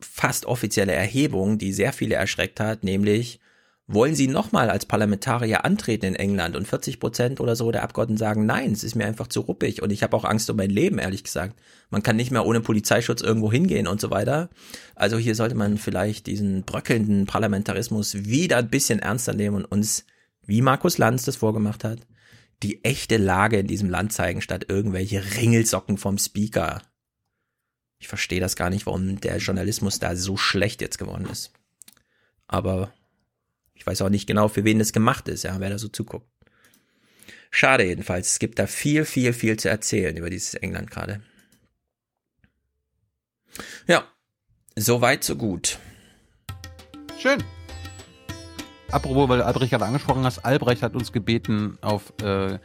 fast 0.00 0.46
offizielle 0.46 0.92
Erhebung, 0.92 1.58
die 1.58 1.72
sehr 1.72 1.92
viele 1.92 2.14
erschreckt 2.14 2.60
hat, 2.60 2.82
nämlich 2.84 3.40
wollen 3.86 4.14
Sie 4.14 4.28
nochmal 4.28 4.70
als 4.70 4.86
Parlamentarier 4.86 5.64
antreten 5.64 6.06
in 6.06 6.14
England? 6.14 6.56
Und 6.56 6.66
40 6.66 7.00
Prozent 7.00 7.40
oder 7.40 7.54
so 7.54 7.70
der 7.70 7.82
Abgeordneten 7.82 8.18
sagen, 8.18 8.46
nein, 8.46 8.72
es 8.72 8.82
ist 8.82 8.94
mir 8.94 9.04
einfach 9.04 9.26
zu 9.26 9.40
ruppig 9.40 9.82
und 9.82 9.90
ich 9.90 10.02
habe 10.02 10.16
auch 10.16 10.24
Angst 10.24 10.48
um 10.48 10.56
mein 10.56 10.70
Leben, 10.70 10.98
ehrlich 10.98 11.22
gesagt. 11.22 11.58
Man 11.90 12.02
kann 12.02 12.16
nicht 12.16 12.30
mehr 12.30 12.46
ohne 12.46 12.62
Polizeischutz 12.62 13.20
irgendwo 13.20 13.52
hingehen 13.52 13.86
und 13.86 14.00
so 14.00 14.10
weiter. 14.10 14.48
Also 14.94 15.18
hier 15.18 15.34
sollte 15.34 15.54
man 15.54 15.76
vielleicht 15.76 16.26
diesen 16.26 16.62
bröckelnden 16.62 17.26
Parlamentarismus 17.26 18.14
wieder 18.24 18.56
ein 18.56 18.70
bisschen 18.70 19.00
ernster 19.00 19.34
nehmen 19.34 19.56
und 19.56 19.64
uns, 19.66 20.06
wie 20.46 20.62
Markus 20.62 20.96
Lanz 20.96 21.24
das 21.24 21.36
vorgemacht 21.36 21.84
hat, 21.84 22.00
die 22.62 22.82
echte 22.84 23.18
Lage 23.18 23.58
in 23.58 23.66
diesem 23.66 23.90
Land 23.90 24.14
zeigen, 24.14 24.40
statt 24.40 24.66
irgendwelche 24.68 25.22
Ringelsocken 25.36 25.98
vom 25.98 26.16
Speaker. 26.16 26.80
Ich 27.98 28.08
verstehe 28.08 28.40
das 28.40 28.56
gar 28.56 28.70
nicht, 28.70 28.86
warum 28.86 29.20
der 29.20 29.36
Journalismus 29.36 29.98
da 29.98 30.16
so 30.16 30.38
schlecht 30.38 30.80
jetzt 30.80 30.98
geworden 30.98 31.26
ist. 31.30 31.52
Aber 32.46 32.92
ich 33.74 33.86
weiß 33.86 34.02
auch 34.02 34.08
nicht 34.08 34.26
genau, 34.26 34.48
für 34.48 34.64
wen 34.64 34.78
das 34.78 34.92
gemacht 34.92 35.28
ist, 35.28 35.44
ja, 35.44 35.58
wer 35.60 35.70
da 35.70 35.78
so 35.78 35.88
zuguckt. 35.88 36.26
Schade 37.50 37.84
jedenfalls. 37.84 38.32
Es 38.32 38.38
gibt 38.38 38.58
da 38.58 38.66
viel, 38.66 39.04
viel, 39.04 39.32
viel 39.32 39.56
zu 39.56 39.68
erzählen 39.68 40.16
über 40.16 40.30
dieses 40.30 40.54
England 40.54 40.90
gerade. 40.90 41.20
Ja, 43.86 44.04
so 44.74 45.00
weit, 45.00 45.22
so 45.22 45.36
gut. 45.36 45.78
Schön. 47.18 47.42
Apropos, 48.90 49.28
weil 49.28 49.38
du 49.38 49.46
Albrecht 49.46 49.70
gerade 49.70 49.84
angesprochen 49.84 50.24
hast, 50.24 50.44
Albrecht 50.44 50.82
hat 50.82 50.94
uns 50.94 51.12
gebeten, 51.12 51.78
auf 51.80 52.12
äh, 52.22 52.58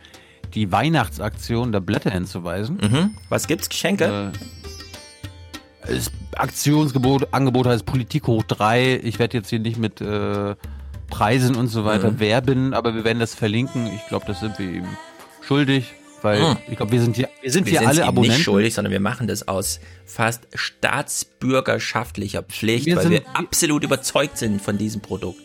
die 0.53 0.71
Weihnachtsaktion 0.71 1.71
der 1.71 1.79
Blätter 1.79 2.11
hinzuweisen. 2.11 2.77
Mhm. 2.77 3.17
Was 3.29 3.47
gibt's? 3.47 3.69
Geschenke? 3.69 4.31
Äh, 5.85 5.91
das 5.95 6.11
Aktionsgebot, 6.35 7.33
Angebot 7.33 7.67
heißt 7.67 7.85
Politik 7.85 8.27
hoch 8.27 8.43
drei. 8.43 8.99
Ich 9.03 9.17
werde 9.19 9.37
jetzt 9.37 9.49
hier 9.49 9.59
nicht 9.59 9.77
mit 9.77 10.01
äh, 10.01 10.55
Preisen 11.09 11.55
und 11.55 11.67
so 11.67 11.85
weiter 11.85 12.11
Mhm. 12.11 12.19
werben, 12.19 12.73
aber 12.73 12.95
wir 12.95 13.03
werden 13.03 13.19
das 13.19 13.33
verlinken. 13.35 13.87
Ich 13.87 14.07
glaube, 14.07 14.25
das 14.27 14.39
sind 14.39 14.57
wir 14.59 14.69
im 14.69 14.87
schuldig, 15.41 15.93
weil 16.21 16.41
Hm. 16.41 16.57
ich 16.69 16.77
glaube, 16.77 16.91
wir 16.91 17.01
sind 17.01 17.15
hier, 17.15 17.29
wir 17.41 17.51
sind 17.51 17.65
wir 17.65 17.79
hier 17.79 17.87
alle 17.87 18.01
ihm 18.01 18.07
Abonnenten. 18.07 18.35
nicht 18.37 18.43
schuldig, 18.43 18.73
sondern 18.73 18.91
wir 18.91 18.99
machen 18.99 19.27
das 19.27 19.47
aus 19.47 19.79
fast 20.05 20.47
staatsbürgerschaftlicher 20.53 22.43
Pflicht, 22.43 22.85
Wir 22.85 22.95
weil 22.97 23.03
sind- 23.03 23.11
wir 23.13 23.23
absolut 23.33 23.83
überzeugt 23.83 24.37
sind 24.37 24.61
von 24.61 24.77
diesem 24.77 25.01
Produkt. 25.01 25.39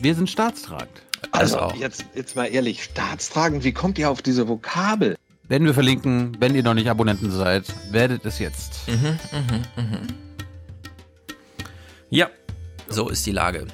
Wir 0.00 0.14
sind 0.14 0.28
staatstragend. 0.28 1.02
Also 1.32 1.58
auch. 1.58 1.76
jetzt, 1.76 2.04
jetzt 2.14 2.36
mal 2.36 2.46
ehrlich, 2.46 2.82
staatstragend, 2.84 3.64
wie 3.64 3.72
kommt 3.72 3.98
ihr 3.98 4.10
auf 4.10 4.20
diese 4.22 4.46
Vokabel? 4.48 5.16
Werden 5.48 5.66
wir 5.66 5.74
verlinken, 5.74 6.36
wenn 6.40 6.54
ihr 6.54 6.62
noch 6.62 6.74
nicht 6.74 6.88
Abonnenten 6.88 7.30
seid, 7.30 7.64
werdet 7.90 8.24
es 8.24 8.38
jetzt. 8.38 8.88
Mhm, 8.88 9.18
mhm, 9.32 9.62
mhm. 9.84 9.98
Ja, 12.10 12.28
so 12.88 13.08
ist 13.08 13.24
die 13.26 13.32
Lage. 13.32 13.66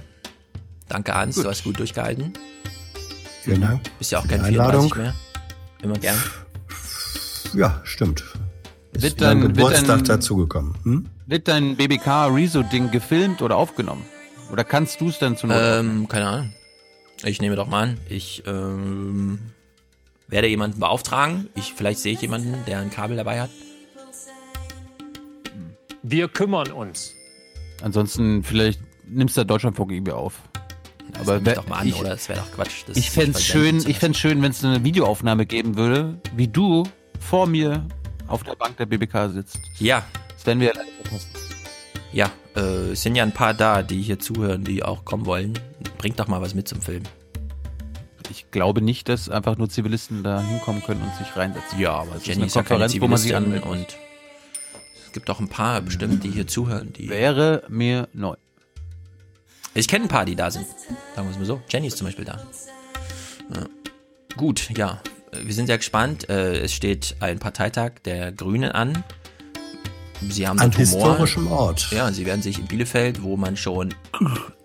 Danke, 0.91 1.15
Hans, 1.15 1.37
Gut. 1.37 1.45
du 1.45 1.49
hast 1.49 1.65
gut 1.65 1.79
durchgehalten. 1.79 2.33
Vielen 3.43 3.63
Dank. 3.63 3.81
Bist 3.99 4.11
ja 4.13 4.19
auch 4.19 4.29
kein 4.29 4.43
Einladung. 4.43 4.93
34 4.93 4.97
mehr. 4.97 5.15
Immer 5.83 5.99
gern. 5.99 6.19
Ja, 7.55 7.81
stimmt. 7.85 8.25
Ist 8.93 9.03
Wird 9.03 9.21
dein- 9.23 9.41
Geburtstag 9.41 10.05
dazugekommen. 10.05 10.75
Hm? 10.83 11.07
Wird 11.27 11.47
dein 11.49 11.77
BBK 11.77 12.27
Rezo-Ding 12.27 12.91
gefilmt 12.91 13.41
oder 13.41 13.57
aufgenommen? 13.57 14.05
Oder 14.53 14.65
kannst 14.65 15.01
du 15.01 15.09
es 15.09 15.19
dann 15.21 15.37
zu 15.37 15.47
Ähm, 15.49 16.09
keine 16.09 16.27
Ahnung. 16.27 16.53
Ich 17.23 17.41
nehme 17.41 17.55
doch 17.55 17.69
mal 17.69 17.83
an, 17.91 17.99
ich 18.09 18.43
ähm, 18.47 19.39
werde 20.27 20.49
jemanden 20.49 20.81
beauftragen. 20.81 21.49
Ich, 21.55 21.73
vielleicht 21.75 22.01
sehe 22.01 22.15
ich 22.15 22.21
jemanden, 22.21 22.57
der 22.67 22.81
ein 22.81 22.91
Kabel 22.91 23.17
dabei 23.17 23.41
hat. 23.43 23.51
Wir 26.03 26.29
kümmern 26.29 26.73
uns. 26.73 27.15
Ansonsten 27.83 28.43
vielleicht 28.43 28.81
nimmst 29.07 29.37
du 29.37 29.45
Deutschlandfunk 29.45 29.93
irgendwie 29.93 30.13
auf. 30.13 30.35
Aber 31.19 31.45
wer- 31.45 31.55
doch 31.55 31.67
mal 31.69 31.79
an, 31.79 31.89
ich, 31.89 31.95
oder? 31.97 32.11
Das 32.11 32.29
wäre 32.29 32.41
doch 32.41 32.53
Quatsch, 32.53 32.85
das 32.87 32.97
ich 32.97 33.11
fände 33.11 33.33
es 33.39 33.45
schön, 33.45 33.79
ich 33.87 33.99
fänd's 33.99 34.19
schön, 34.19 34.43
wenn 34.43 34.51
es 34.51 34.65
eine 34.65 34.85
Videoaufnahme 34.85 35.47
geben 35.47 35.77
würde, 35.77 36.19
wie 36.37 36.49
du 36.49 36.85
vor 37.19 37.47
mir 37.47 37.87
auf 38.29 38.43
der 38.45 38.55
Bank 38.55 38.77
der 38.77 38.87
BBK 38.87 39.29
sitzt. 39.31 39.59
Ja. 39.79 40.05
Das 40.37 40.47
werden 40.47 40.61
wir 40.61 40.73
leider 40.75 40.89
verpassen. 41.03 41.29
Ja, 42.13 42.31
äh, 42.57 42.93
es 42.93 43.03
sind 43.03 43.15
ja 43.15 43.23
ein 43.25 43.33
paar 43.33 43.55
da, 43.55 43.83
die 43.83 44.01
hier 44.03 44.19
zuhören, 44.19 44.65
die 44.65 44.83
auch 44.83 45.05
kommen 45.05 45.27
wollen. 45.27 45.59
Bringt 45.99 46.19
doch 46.19 46.29
mal 46.29 46.41
was 46.41 46.55
mit 46.55 46.67
zum 46.69 46.81
Film. 46.81 47.03
Ich 48.31 48.51
glaube 48.53 48.81
nicht, 48.81 49.09
dass 49.09 49.29
einfach 49.29 49.59
nur 49.59 49.69
Zivilisten 49.69 50.23
da 50.23 50.41
hinkommen 50.41 50.83
können 50.83 51.03
und 51.03 51.15
sich 51.17 51.37
reinsetzen. 51.37 51.79
Ja, 51.81 51.93
aber 51.95 52.15
das 52.15 52.27
Jenny 52.27 52.47
ist 52.47 52.55
ja 52.55 52.61
eine 52.61 52.69
Konferenz, 52.69 53.01
wo 53.01 53.09
man 53.09 53.19
Zivilistin 53.19 53.37
anmeldet. 53.37 53.67
und 53.69 53.99
es 55.07 55.13
gibt 55.13 55.29
auch 55.31 55.41
ein 55.41 55.49
paar 55.49 55.81
bestimmt, 55.81 56.23
die 56.23 56.31
hier 56.31 56.47
zuhören. 56.47 56.93
Die 56.93 57.09
Wäre 57.09 57.65
mir 57.69 58.09
neu. 58.13 58.37
Ich 59.81 59.89
kenne 59.89 60.05
ein 60.05 60.09
paar, 60.09 60.27
die 60.27 60.37
da 60.37 60.51
sind. 60.51 60.67
Sagen 61.17 61.27
wir 61.29 61.31
es 61.31 61.39
mal 61.39 61.47
so. 61.47 61.63
Jenny 61.71 61.87
ist 61.87 61.97
zum 61.97 62.07
Beispiel 62.07 62.27
da. 62.27 62.39
Ja. 63.55 63.65
Gut, 64.37 64.69
ja. 64.77 65.01
Wir 65.43 65.55
sind 65.55 65.67
sehr 65.69 65.79
gespannt. 65.79 66.29
Äh, 66.29 66.59
Es 66.61 66.75
steht 66.75 67.17
ein 67.21 67.39
Parteitag 67.39 67.93
der 68.05 68.31
Grünen 68.31 68.73
an. 68.73 69.03
Sie 70.29 70.47
haben 70.47 70.59
An 70.61 70.71
historischem 70.71 71.51
Ort. 71.51 71.89
Ja, 71.93 72.13
sie 72.13 72.27
werden 72.27 72.43
sich 72.43 72.59
in 72.59 72.67
Bielefeld, 72.67 73.23
wo 73.23 73.39
man 73.39 73.57
schon 73.57 73.95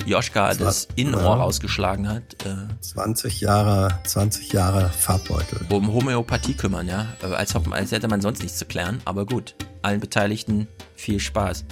Joschka 0.05 0.53
das 0.53 0.89
Innenohr 0.97 1.21
ja. 1.21 1.33
rausgeschlagen 1.35 2.09
hat, 2.09 2.45
äh, 2.45 2.81
20 2.81 3.39
Jahre, 3.39 3.97
20 4.03 4.51
Jahre 4.51 4.89
Farbbeutel. 4.89 5.65
um 5.69 5.93
Homöopathie 5.93 6.55
kümmern, 6.55 6.89
ja. 6.89 7.07
Äh, 7.23 7.27
Als, 7.27 7.55
ob, 7.55 7.71
als 7.71 7.93
hätte 7.93 8.09
man 8.09 8.19
sonst 8.19 8.43
nichts 8.43 8.57
zu 8.57 8.65
klären. 8.65 8.99
Aber 9.05 9.25
gut, 9.25 9.55
allen 9.81 10.01
Beteiligten 10.01 10.67
viel 10.97 11.21
Spaß. 11.21 11.63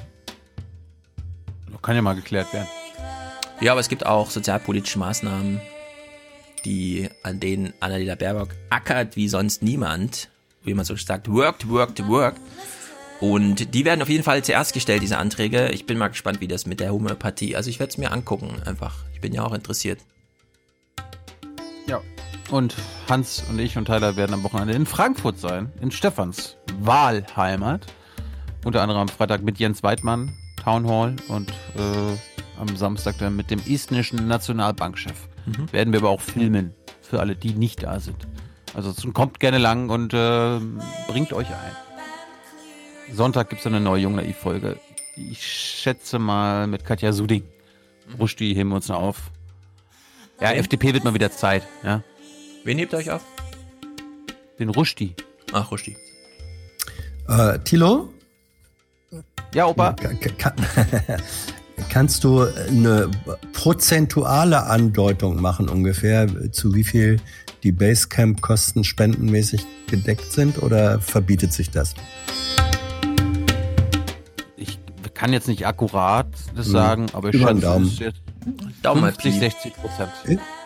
Kann 1.81 1.97
ja 1.97 2.01
mal 2.01 2.13
geklärt 2.15 2.53
werden. 2.53 2.67
Ja, 3.63 3.71
aber 3.71 3.79
es 3.79 3.87
gibt 3.87 4.05
auch 4.05 4.29
sozialpolitische 4.29 4.99
Maßnahmen, 4.99 5.61
die, 6.65 7.07
an 7.23 7.39
denen 7.39 7.73
Annalena 7.79 8.15
Baerbock 8.15 8.49
ackert 8.69 9.15
wie 9.15 9.29
sonst 9.29 9.63
niemand. 9.63 10.29
Wie 10.65 10.73
man 10.73 10.83
so 10.83 10.97
sagt, 10.97 11.31
worked, 11.31 11.69
worked, 11.69 12.05
worked. 12.05 12.41
Und 13.21 13.73
die 13.73 13.85
werden 13.85 14.01
auf 14.01 14.09
jeden 14.09 14.25
Fall 14.25 14.43
zuerst 14.43 14.73
gestellt, 14.73 15.01
diese 15.01 15.17
Anträge. 15.17 15.69
Ich 15.69 15.85
bin 15.85 15.97
mal 15.97 16.09
gespannt, 16.09 16.41
wie 16.41 16.49
das 16.49 16.65
mit 16.65 16.81
der 16.81 16.91
Homöopathie. 16.91 17.55
Also 17.55 17.69
ich 17.69 17.79
werde 17.79 17.91
es 17.91 17.97
mir 17.97 18.11
angucken, 18.11 18.61
einfach. 18.65 18.95
Ich 19.13 19.21
bin 19.21 19.31
ja 19.31 19.45
auch 19.45 19.53
interessiert. 19.53 20.01
Ja. 21.87 22.01
Und 22.51 22.75
Hans 23.07 23.45
und 23.49 23.59
ich 23.59 23.77
und 23.77 23.85
Tyler 23.85 24.17
werden 24.17 24.33
am 24.33 24.43
Wochenende 24.43 24.73
in 24.73 24.85
Frankfurt 24.85 25.39
sein, 25.39 25.71
in 25.79 25.89
Stefans 25.89 26.57
Wahlheimat. 26.81 27.87
Unter 28.65 28.81
anderem 28.81 29.03
am 29.03 29.07
Freitag 29.07 29.41
mit 29.41 29.57
Jens 29.57 29.83
Weidmann, 29.83 30.33
Town 30.61 30.85
Hall 30.85 31.15
und 31.29 31.49
äh, 31.49 32.17
am 32.63 32.75
Samstag 32.77 33.17
dann 33.17 33.35
mit 33.35 33.51
dem 33.51 33.59
estnischen 33.67 34.27
Nationalbankchef. 34.27 35.27
Mhm. 35.45 35.71
Werden 35.71 35.93
wir 35.93 35.99
aber 35.99 36.09
auch 36.09 36.21
filmen, 36.21 36.73
für 37.01 37.19
alle, 37.19 37.35
die 37.35 37.53
nicht 37.53 37.83
da 37.83 37.99
sind. 37.99 38.27
Also 38.73 38.93
kommt 39.11 39.39
gerne 39.39 39.57
lang 39.57 39.89
und 39.89 40.13
äh, 40.13 40.59
bringt 41.07 41.33
euch 41.33 41.47
ein. 41.47 43.15
Sonntag 43.15 43.49
gibt 43.49 43.61
es 43.61 43.67
eine 43.67 43.79
neue 43.79 44.01
Jung 44.01 44.15
Naiv-Folge. 44.15 44.79
Ich 45.15 45.45
schätze 45.45 46.17
mal 46.17 46.65
mit 46.67 46.85
Katja 46.85 47.11
Suding. 47.11 47.43
Rushdi 48.19 48.55
heben 48.55 48.69
wir 48.69 48.77
uns 48.77 48.87
noch 48.87 48.99
auf. 48.99 49.31
Ja, 50.41 50.51
Wen? 50.51 50.57
FDP 50.57 50.93
wird 50.93 51.03
mal 51.03 51.13
wieder 51.13 51.31
Zeit, 51.31 51.63
ja. 51.83 52.01
Wen 52.63 52.77
hebt 52.79 52.93
ihr 52.93 52.97
euch 52.99 53.11
auf? 53.11 53.21
Den 54.57 54.69
Rushdi. 54.69 55.15
Ach, 55.51 55.69
Rushdi. 55.69 55.95
Äh, 57.27 57.59
Tilo? 57.59 58.09
Ja, 59.53 59.67
Opa. 59.67 59.93
Kann, 59.93 60.55
kannst 61.89 62.23
du 62.23 62.41
eine 62.41 63.09
prozentuale 63.53 64.63
Andeutung 64.65 65.41
machen 65.41 65.69
ungefähr, 65.69 66.51
zu 66.51 66.73
wie 66.75 66.83
viel 66.83 67.19
die 67.63 67.71
Basecamp-Kosten 67.71 68.83
spendenmäßig 68.83 69.65
gedeckt 69.87 70.31
sind 70.31 70.61
oder 70.61 70.99
verbietet 70.99 71.53
sich 71.53 71.69
das? 71.69 71.93
Ich 74.57 74.79
kann 75.13 75.31
jetzt 75.33 75.47
nicht 75.47 75.65
akkurat 75.65 76.27
das 76.55 76.65
Hm. 76.67 76.71
sagen, 76.71 77.05
aber 77.13 77.29
ich 77.29 77.35
Über 77.35 77.49
schätze, 77.49 77.61
Daumen. 77.61 77.85
es 77.85 77.93
ist 77.93 77.99
jetzt 77.99 78.19
Daumen 78.81 79.01
mal 79.01 79.11
50, 79.13 79.33
Pi. 79.33 79.39
60 79.39 79.73
Prozent. 79.75 80.11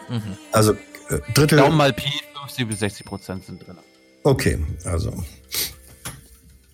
Mhm. 0.10 0.22
Also 0.52 0.74
äh, 0.74 1.20
Drittel. 1.34 1.60
Daumen 1.60 1.78
mal 1.78 1.94
Pi, 1.94 2.10
50 2.42 2.68
bis 2.68 2.80
60 2.80 3.06
Prozent 3.06 3.46
sind 3.46 3.66
drin. 3.66 3.78
Okay, 4.24 4.58
also. 4.86 5.14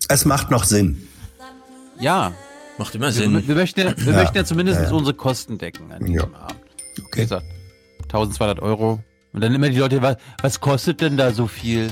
Es 0.08 0.24
macht 0.24 0.50
noch 0.50 0.64
Sinn. 0.64 1.06
Ja. 1.98 2.32
Macht 2.78 2.94
immer 2.94 3.06
Wir, 3.06 3.12
Sinn. 3.12 3.46
wir, 3.46 3.54
möchten, 3.54 3.80
ja, 3.80 3.94
wir 3.96 4.12
Ja, 4.12 4.18
möchten 4.20 4.36
ja 4.36 4.44
zumindest 4.44 4.80
ja, 4.80 4.88
ja. 4.88 4.92
unsere 4.92 5.14
Kosten 5.16 5.58
decken 5.58 5.92
an 5.92 6.00
diesem 6.04 6.14
Ja. 6.32 6.38
Abend. 6.40 6.60
Wie 7.12 7.20
gesagt, 7.20 7.46
1200 8.04 8.60
Euro. 8.60 9.00
Und 9.32 9.40
dann 9.42 9.54
immer 9.54 9.68
die 9.68 9.78
Leute, 9.78 10.02
was, 10.02 10.16
was 10.42 10.60
kostet 10.60 11.00
denn 11.00 11.16
da 11.16 11.32
so 11.32 11.46
viel? 11.46 11.88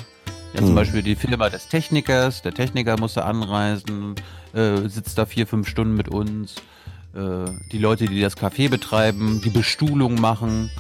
Ja, 0.54 0.58
zum 0.58 0.68
Hm. 0.68 0.74
Beispiel 0.74 1.02
die 1.02 1.14
Firma 1.16 1.48
des 1.50 1.68
Technikers. 1.68 2.42
Der 2.42 2.52
Techniker 2.52 2.98
musste 2.98 3.24
anreisen, 3.24 4.14
äh, 4.54 4.88
sitzt 4.88 5.16
da 5.18 5.24
vier, 5.26 5.46
fünf 5.46 5.68
Stunden 5.68 5.94
mit 5.96 6.08
uns. 6.08 6.56
Äh, 7.14 7.50
die 7.72 7.78
Leute, 7.78 8.06
die 8.06 8.20
das 8.20 8.36
Café 8.36 8.68
betreiben, 8.68 9.40
die 9.44 9.50
Bestuhlung 9.50 10.20
machen, 10.20 10.70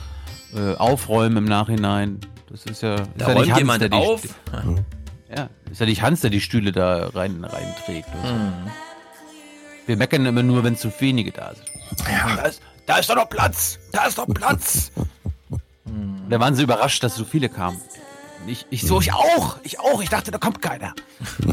äh, 0.54 0.74
aufräumen 0.76 1.38
im 1.38 1.44
Nachhinein. 1.44 2.18
Das 2.50 2.64
ist 2.66 2.82
ja, 2.82 2.96
ist 2.96 3.08
Da 3.18 3.28
ja 3.28 3.32
räumt 3.34 3.48
Hans, 3.50 3.58
jemand 3.58 3.80
der 3.82 3.88
die 3.88 3.96
auf. 3.96 4.22
Stü- 4.24 4.84
Ja, 5.34 5.48
ist 5.70 5.80
ja 5.80 5.86
nicht 5.86 6.02
Hans, 6.02 6.20
der 6.20 6.30
die 6.30 6.40
Stühle 6.42 6.70
da 6.72 7.08
rein, 7.08 7.42
reinträgt. 7.44 8.08
und 8.14 8.28
so. 8.28 8.34
Wir 9.86 9.96
meckern 9.96 10.24
immer 10.26 10.42
nur, 10.42 10.64
wenn 10.64 10.76
zu 10.76 10.92
wenige 11.00 11.32
da 11.32 11.54
sind. 11.54 11.66
Da, 12.06 12.42
ist, 12.42 12.62
da 12.86 12.98
ist 12.98 13.10
doch 13.10 13.16
noch 13.16 13.28
Platz! 13.28 13.78
Da 13.92 14.06
ist 14.06 14.18
doch 14.18 14.26
Platz! 14.26 14.92
da 16.28 16.40
waren 16.40 16.54
sie 16.54 16.62
überrascht, 16.62 17.02
dass 17.02 17.16
so 17.16 17.24
viele 17.24 17.48
kamen. 17.48 17.80
Ich, 18.46 18.66
ich 18.70 18.82
so, 18.82 19.00
ich 19.00 19.12
auch! 19.12 19.58
Ich 19.62 19.78
auch! 19.80 20.02
Ich 20.02 20.08
dachte, 20.08 20.30
da 20.30 20.38
kommt 20.38 20.62
keiner. 20.62 20.94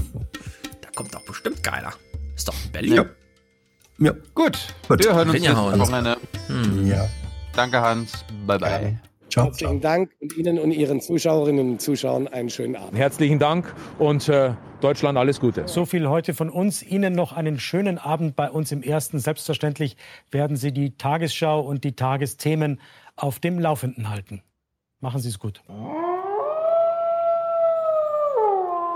Da 0.81 0.89
kommt 1.03 1.13
doch 1.13 1.21
bestimmt 1.21 1.63
keiner. 1.63 1.93
Ist 2.35 2.47
doch 2.47 2.55
in 2.65 2.71
Berlin. 2.71 2.93
Ja. 2.93 3.05
Ja. 3.99 4.13
Gut, 4.33 4.57
Gut. 4.87 5.03
wir 5.03 5.13
hören 5.13 5.29
uns 5.29 5.47
am 5.47 5.79
Wochenende. 5.79 6.17
Hm. 6.47 6.87
Ja. 6.87 7.07
Danke, 7.53 7.79
Hans. 7.79 8.25
Bye, 8.45 8.59
bye. 8.59 8.99
Ciao. 9.29 9.45
Herzlichen 9.45 9.81
Dank 9.81 10.11
und 10.19 10.37
Ihnen 10.37 10.59
und 10.59 10.71
Ihren 10.71 11.01
Zuschauerinnen 11.01 11.71
und 11.71 11.81
Zuschauern 11.81 12.27
einen 12.27 12.49
schönen 12.49 12.75
Abend. 12.75 12.97
Herzlichen 12.97 13.39
Dank 13.39 13.73
und 13.99 14.27
äh, 14.27 14.53
Deutschland 14.81 15.17
alles 15.17 15.39
Gute. 15.39 15.67
So 15.67 15.85
viel 15.85 16.07
heute 16.09 16.33
von 16.33 16.49
uns. 16.49 16.81
Ihnen 16.81 17.13
noch 17.13 17.33
einen 17.33 17.59
schönen 17.59 17.97
Abend 17.97 18.35
bei 18.35 18.49
uns 18.49 18.71
im 18.71 18.81
Ersten. 18.81 19.19
Selbstverständlich 19.19 19.97
werden 20.31 20.57
Sie 20.57 20.71
die 20.71 20.97
Tagesschau 20.97 21.61
und 21.61 21.83
die 21.83 21.95
Tagesthemen 21.95 22.79
auf 23.15 23.39
dem 23.39 23.59
Laufenden 23.59 24.09
halten. 24.09 24.41
Machen 24.99 25.21
Sie 25.21 25.29
es 25.29 25.39
gut. 25.39 25.61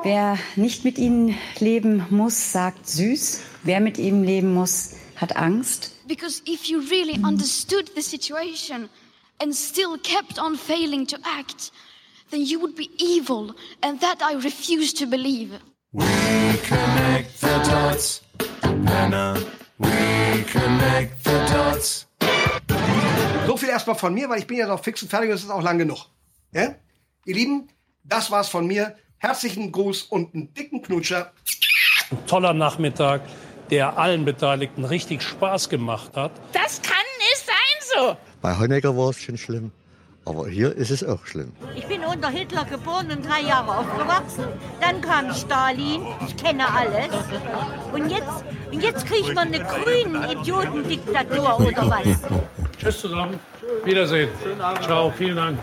Wer 0.04 0.38
nicht 0.58 0.84
mit 0.84 0.98
ihnen 0.98 1.36
leben 1.60 2.06
muss, 2.10 2.52
sagt 2.52 2.88
süß. 2.90 3.42
Wer 3.64 3.80
mit 3.80 3.98
ihm 3.98 4.24
leben 4.24 4.54
muss, 4.54 4.96
hat 5.16 5.38
Angst. 5.38 5.92
Because 6.08 6.42
if 6.46 6.66
you 6.66 6.80
really 6.92 7.18
understood 7.24 7.90
the 7.96 8.02
situation 8.02 8.90
and 9.44 9.54
still 9.54 9.98
kept 9.98 10.40
on 10.40 10.56
failing 10.56 11.06
to 11.06 11.18
act, 11.40 11.72
then 12.32 12.42
you 12.46 12.60
would 12.62 12.76
be 12.76 12.90
evil, 12.98 13.54
and 13.84 14.00
that 14.00 14.22
I 14.22 14.34
refuse 14.36 14.94
to 14.94 15.06
believe. 15.06 15.60
We 15.92 16.06
connect 16.64 17.42
the 17.42 17.60
dots. 17.70 18.22
Männer. 18.64 19.36
We 19.78 20.44
connect 20.52 21.24
the 21.24 21.38
dots. 21.54 22.08
So 23.46 23.58
viel 23.58 23.70
erstmal 23.70 23.98
von 23.98 24.14
mir, 24.14 24.30
weil 24.30 24.40
ich 24.40 24.48
bin 24.48 24.58
ja 24.58 24.68
noch 24.68 24.82
fix 24.84 25.04
und 25.04 25.10
fertig 25.10 25.30
und 25.30 25.36
es 25.36 25.44
ist 25.44 25.52
auch 25.52 25.62
lang 25.62 25.78
genug. 25.78 26.08
Ja? 26.54 26.76
Ihr 27.26 27.36
Lieben, 27.36 27.70
Das 28.04 28.30
war's 28.32 28.50
von 28.50 28.68
mir. 28.68 28.96
Herzlichen 29.18 29.72
Gruß 29.72 30.04
und 30.04 30.34
einen 30.34 30.54
dicken 30.54 30.82
Knutscher. 30.82 31.32
Ein 32.12 32.28
toller 32.28 32.54
Nachmittag, 32.54 33.22
der 33.70 33.98
allen 33.98 34.26
Beteiligten 34.26 34.84
richtig 34.84 35.22
Spaß 35.24 35.70
gemacht 35.70 36.18
hat. 36.18 36.32
Das 36.52 36.82
kann 36.82 37.06
nicht 37.20 37.46
sein 37.46 37.56
so. 37.96 38.18
Bei 38.44 38.60
Honecker 38.60 38.98
war 38.98 39.12
es 39.12 39.22
schon 39.22 39.38
schlimm, 39.38 39.72
aber 40.26 40.50
hier 40.50 40.76
ist 40.76 40.92
es 40.92 41.02
auch 41.02 41.26
schlimm. 41.26 41.54
Ich 41.78 41.88
bin 41.88 42.04
unter 42.04 42.28
Hitler 42.30 42.66
geboren 42.66 43.10
und 43.10 43.26
drei 43.26 43.40
Jahre 43.40 43.78
aufgewachsen. 43.78 44.44
Dann 44.82 45.00
kam 45.00 45.34
Stalin, 45.34 46.02
ich 46.28 46.36
kenne 46.36 46.68
alles. 46.70 47.08
Und 47.94 48.10
jetzt, 48.10 48.44
und 48.70 48.84
jetzt 48.84 49.06
kriegt 49.06 49.34
man 49.34 49.48
eine 49.48 49.64
grüne 49.64 50.34
Idiotendiktatur 50.34 51.58
oder 51.62 51.90
was? 51.90 52.04
Tschüss 52.78 53.00
zusammen. 53.00 53.40
Wiedersehen. 53.86 54.28
Ciao, 54.82 55.10
vielen 55.18 55.38
Dank. 55.38 55.60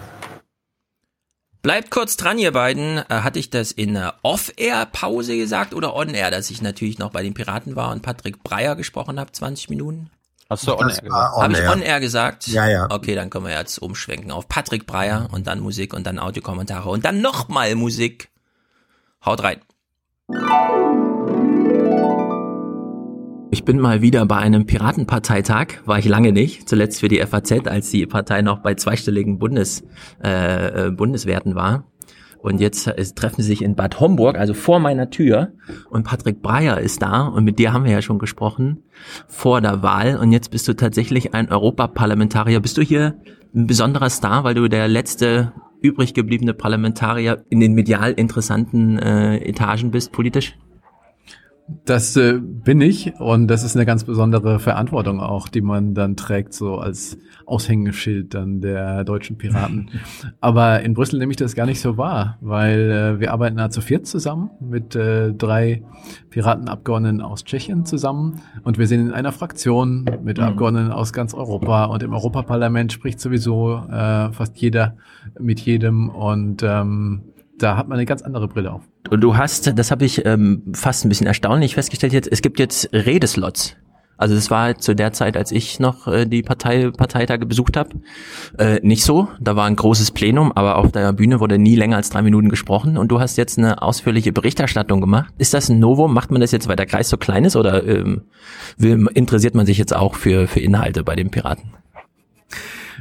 Bleibt 1.60 1.90
kurz 1.90 2.16
dran, 2.16 2.38
ihr 2.38 2.52
beiden. 2.52 2.96
Äh, 2.96 3.04
hatte 3.08 3.38
ich 3.38 3.50
das 3.50 3.72
in 3.72 3.94
einer 3.94 4.14
Off-Air-Pause 4.22 5.36
gesagt 5.36 5.74
oder 5.74 5.94
On-Air, 5.94 6.30
dass 6.30 6.48
ich 6.48 6.62
natürlich 6.62 6.98
noch 6.98 7.10
bei 7.10 7.22
den 7.22 7.34
Piraten 7.34 7.76
war 7.76 7.92
und 7.92 8.00
Patrick 8.00 8.42
Breyer 8.42 8.74
gesprochen 8.74 9.20
habe, 9.20 9.32
20 9.32 9.68
Minuten? 9.68 10.08
Hast 10.50 10.66
du 10.66 10.76
On-Air 10.76 11.00
gesagt? 11.00 11.36
Habe 11.36 11.52
ich 11.52 11.68
On-Air 11.68 12.00
gesagt? 12.00 12.48
Ja, 12.48 12.68
ja. 12.68 12.88
Okay, 12.90 13.14
dann 13.14 13.30
können 13.30 13.46
wir 13.46 13.56
jetzt 13.56 13.78
umschwenken 13.78 14.32
auf 14.32 14.48
Patrick 14.48 14.84
Breyer 14.84 15.28
und 15.30 15.46
dann 15.46 15.60
Musik 15.60 15.94
und 15.94 16.04
dann 16.08 16.18
Audiokommentare 16.18 16.88
und 16.90 17.04
dann 17.04 17.20
nochmal 17.20 17.76
Musik. 17.76 18.30
Haut 19.24 19.44
rein. 19.44 19.60
Ich 23.52 23.64
bin 23.64 23.78
mal 23.78 24.02
wieder 24.02 24.26
bei 24.26 24.38
einem 24.38 24.66
Piratenparteitag, 24.66 25.66
war 25.84 25.98
ich 25.98 26.06
lange 26.06 26.32
nicht, 26.32 26.68
zuletzt 26.68 26.98
für 26.98 27.08
die 27.08 27.20
FAZ, 27.24 27.68
als 27.68 27.90
die 27.90 28.06
Partei 28.06 28.42
noch 28.42 28.58
bei 28.58 28.74
zweistelligen 28.74 29.38
Bundes, 29.38 29.84
äh, 30.24 30.86
äh, 30.86 30.90
Bundeswerten 30.90 31.54
war. 31.54 31.84
Und 32.42 32.60
jetzt 32.60 32.86
äh, 32.86 33.04
treffen 33.04 33.42
sie 33.42 33.48
sich 33.48 33.62
in 33.62 33.74
Bad 33.74 34.00
Homburg, 34.00 34.38
also 34.38 34.54
vor 34.54 34.78
meiner 34.78 35.10
Tür. 35.10 35.52
Und 35.90 36.04
Patrick 36.04 36.42
Breyer 36.42 36.80
ist 36.80 37.02
da 37.02 37.26
und 37.26 37.44
mit 37.44 37.58
dir 37.58 37.72
haben 37.72 37.84
wir 37.84 37.92
ja 37.92 38.02
schon 38.02 38.18
gesprochen 38.18 38.82
vor 39.28 39.60
der 39.60 39.82
Wahl. 39.82 40.16
Und 40.16 40.32
jetzt 40.32 40.50
bist 40.50 40.66
du 40.68 40.74
tatsächlich 40.74 41.34
ein 41.34 41.50
Europaparlamentarier. 41.50 42.60
Bist 42.60 42.78
du 42.78 42.82
hier 42.82 43.16
ein 43.54 43.66
besonderer 43.66 44.10
Star, 44.10 44.44
weil 44.44 44.54
du 44.54 44.68
der 44.68 44.88
letzte 44.88 45.52
übrig 45.82 46.14
gebliebene 46.14 46.54
Parlamentarier 46.54 47.44
in 47.48 47.60
den 47.60 47.72
medial 47.72 48.12
interessanten 48.12 48.98
äh, 48.98 49.38
Etagen 49.38 49.90
bist, 49.90 50.12
politisch? 50.12 50.56
Das 51.84 52.16
äh, 52.16 52.38
bin 52.40 52.80
ich 52.80 53.14
und 53.20 53.48
das 53.48 53.62
ist 53.62 53.76
eine 53.76 53.86
ganz 53.86 54.04
besondere 54.04 54.58
Verantwortung 54.58 55.20
auch, 55.20 55.48
die 55.48 55.60
man 55.60 55.94
dann 55.94 56.16
trägt, 56.16 56.52
so 56.52 56.78
als 56.78 57.16
Aushängeschild 57.46 58.34
dann 58.34 58.60
der 58.60 59.04
deutschen 59.04 59.38
Piraten. 59.38 59.90
Aber 60.40 60.80
in 60.82 60.94
Brüssel 60.94 61.18
nehme 61.18 61.30
ich 61.30 61.36
das 61.36 61.54
gar 61.54 61.66
nicht 61.66 61.80
so 61.80 61.96
wahr, 61.96 62.38
weil 62.40 62.90
äh, 62.90 63.20
wir 63.20 63.32
arbeiten 63.32 63.56
da 63.56 63.70
zu 63.70 63.80
viert 63.80 64.06
zusammen 64.06 64.50
mit 64.60 64.96
äh, 64.96 65.32
drei 65.32 65.82
Piratenabgeordneten 66.30 67.20
aus 67.20 67.44
Tschechien 67.44 67.84
zusammen 67.84 68.40
und 68.64 68.78
wir 68.78 68.86
sind 68.86 69.00
in 69.00 69.12
einer 69.12 69.32
Fraktion 69.32 70.04
mit 70.22 70.40
Mhm. 70.40 70.46
Abgeordneten 70.46 70.92
aus 70.92 71.12
ganz 71.12 71.34
Europa 71.34 71.84
und 71.84 72.02
im 72.02 72.12
Europaparlament 72.12 72.92
spricht 72.92 73.20
sowieso 73.20 73.76
äh, 73.90 74.32
fast 74.32 74.56
jeder 74.58 74.96
mit 75.38 75.60
jedem 75.60 76.08
und 76.08 76.62
ähm, 76.62 77.22
da 77.58 77.76
hat 77.76 77.88
man 77.88 77.98
eine 77.98 78.06
ganz 78.06 78.22
andere 78.22 78.48
Brille 78.48 78.72
auf. 78.72 78.88
Und 79.08 79.20
du 79.22 79.36
hast, 79.36 79.78
das 79.78 79.90
habe 79.90 80.04
ich 80.04 80.24
ähm, 80.26 80.62
fast 80.74 81.04
ein 81.04 81.08
bisschen 81.08 81.26
erstaunlich 81.26 81.74
festgestellt 81.74 82.12
jetzt, 82.12 82.28
es 82.30 82.42
gibt 82.42 82.58
jetzt 82.58 82.90
Redeslots. 82.92 83.76
Also 84.20 84.34
das 84.34 84.50
war 84.50 84.76
zu 84.76 84.94
der 84.94 85.14
Zeit, 85.14 85.34
als 85.38 85.50
ich 85.50 85.80
noch 85.80 86.06
äh, 86.06 86.26
die 86.26 86.42
Partei, 86.42 86.90
Parteitage 86.90 87.46
besucht 87.46 87.78
habe, 87.78 87.88
äh, 88.58 88.78
nicht 88.82 89.02
so. 89.02 89.28
Da 89.40 89.56
war 89.56 89.64
ein 89.64 89.76
großes 89.76 90.10
Plenum, 90.10 90.52
aber 90.52 90.76
auf 90.76 90.92
der 90.92 91.14
Bühne 91.14 91.40
wurde 91.40 91.58
nie 91.58 91.74
länger 91.74 91.96
als 91.96 92.10
drei 92.10 92.20
Minuten 92.20 92.50
gesprochen. 92.50 92.98
Und 92.98 93.08
du 93.08 93.18
hast 93.18 93.38
jetzt 93.38 93.56
eine 93.56 93.80
ausführliche 93.80 94.30
Berichterstattung 94.30 95.00
gemacht. 95.00 95.32
Ist 95.38 95.54
das 95.54 95.70
ein 95.70 95.78
Novum? 95.78 96.12
Macht 96.12 96.30
man 96.30 96.42
das 96.42 96.52
jetzt, 96.52 96.68
weil 96.68 96.76
der 96.76 96.84
Kreis 96.84 97.08
so 97.08 97.16
klein 97.16 97.46
ist 97.46 97.56
oder 97.56 97.82
ähm, 97.86 98.24
will, 98.76 99.08
interessiert 99.14 99.54
man 99.54 99.64
sich 99.64 99.78
jetzt 99.78 99.96
auch 99.96 100.14
für, 100.16 100.46
für 100.46 100.60
Inhalte 100.60 101.02
bei 101.02 101.16
den 101.16 101.30
Piraten? 101.30 101.72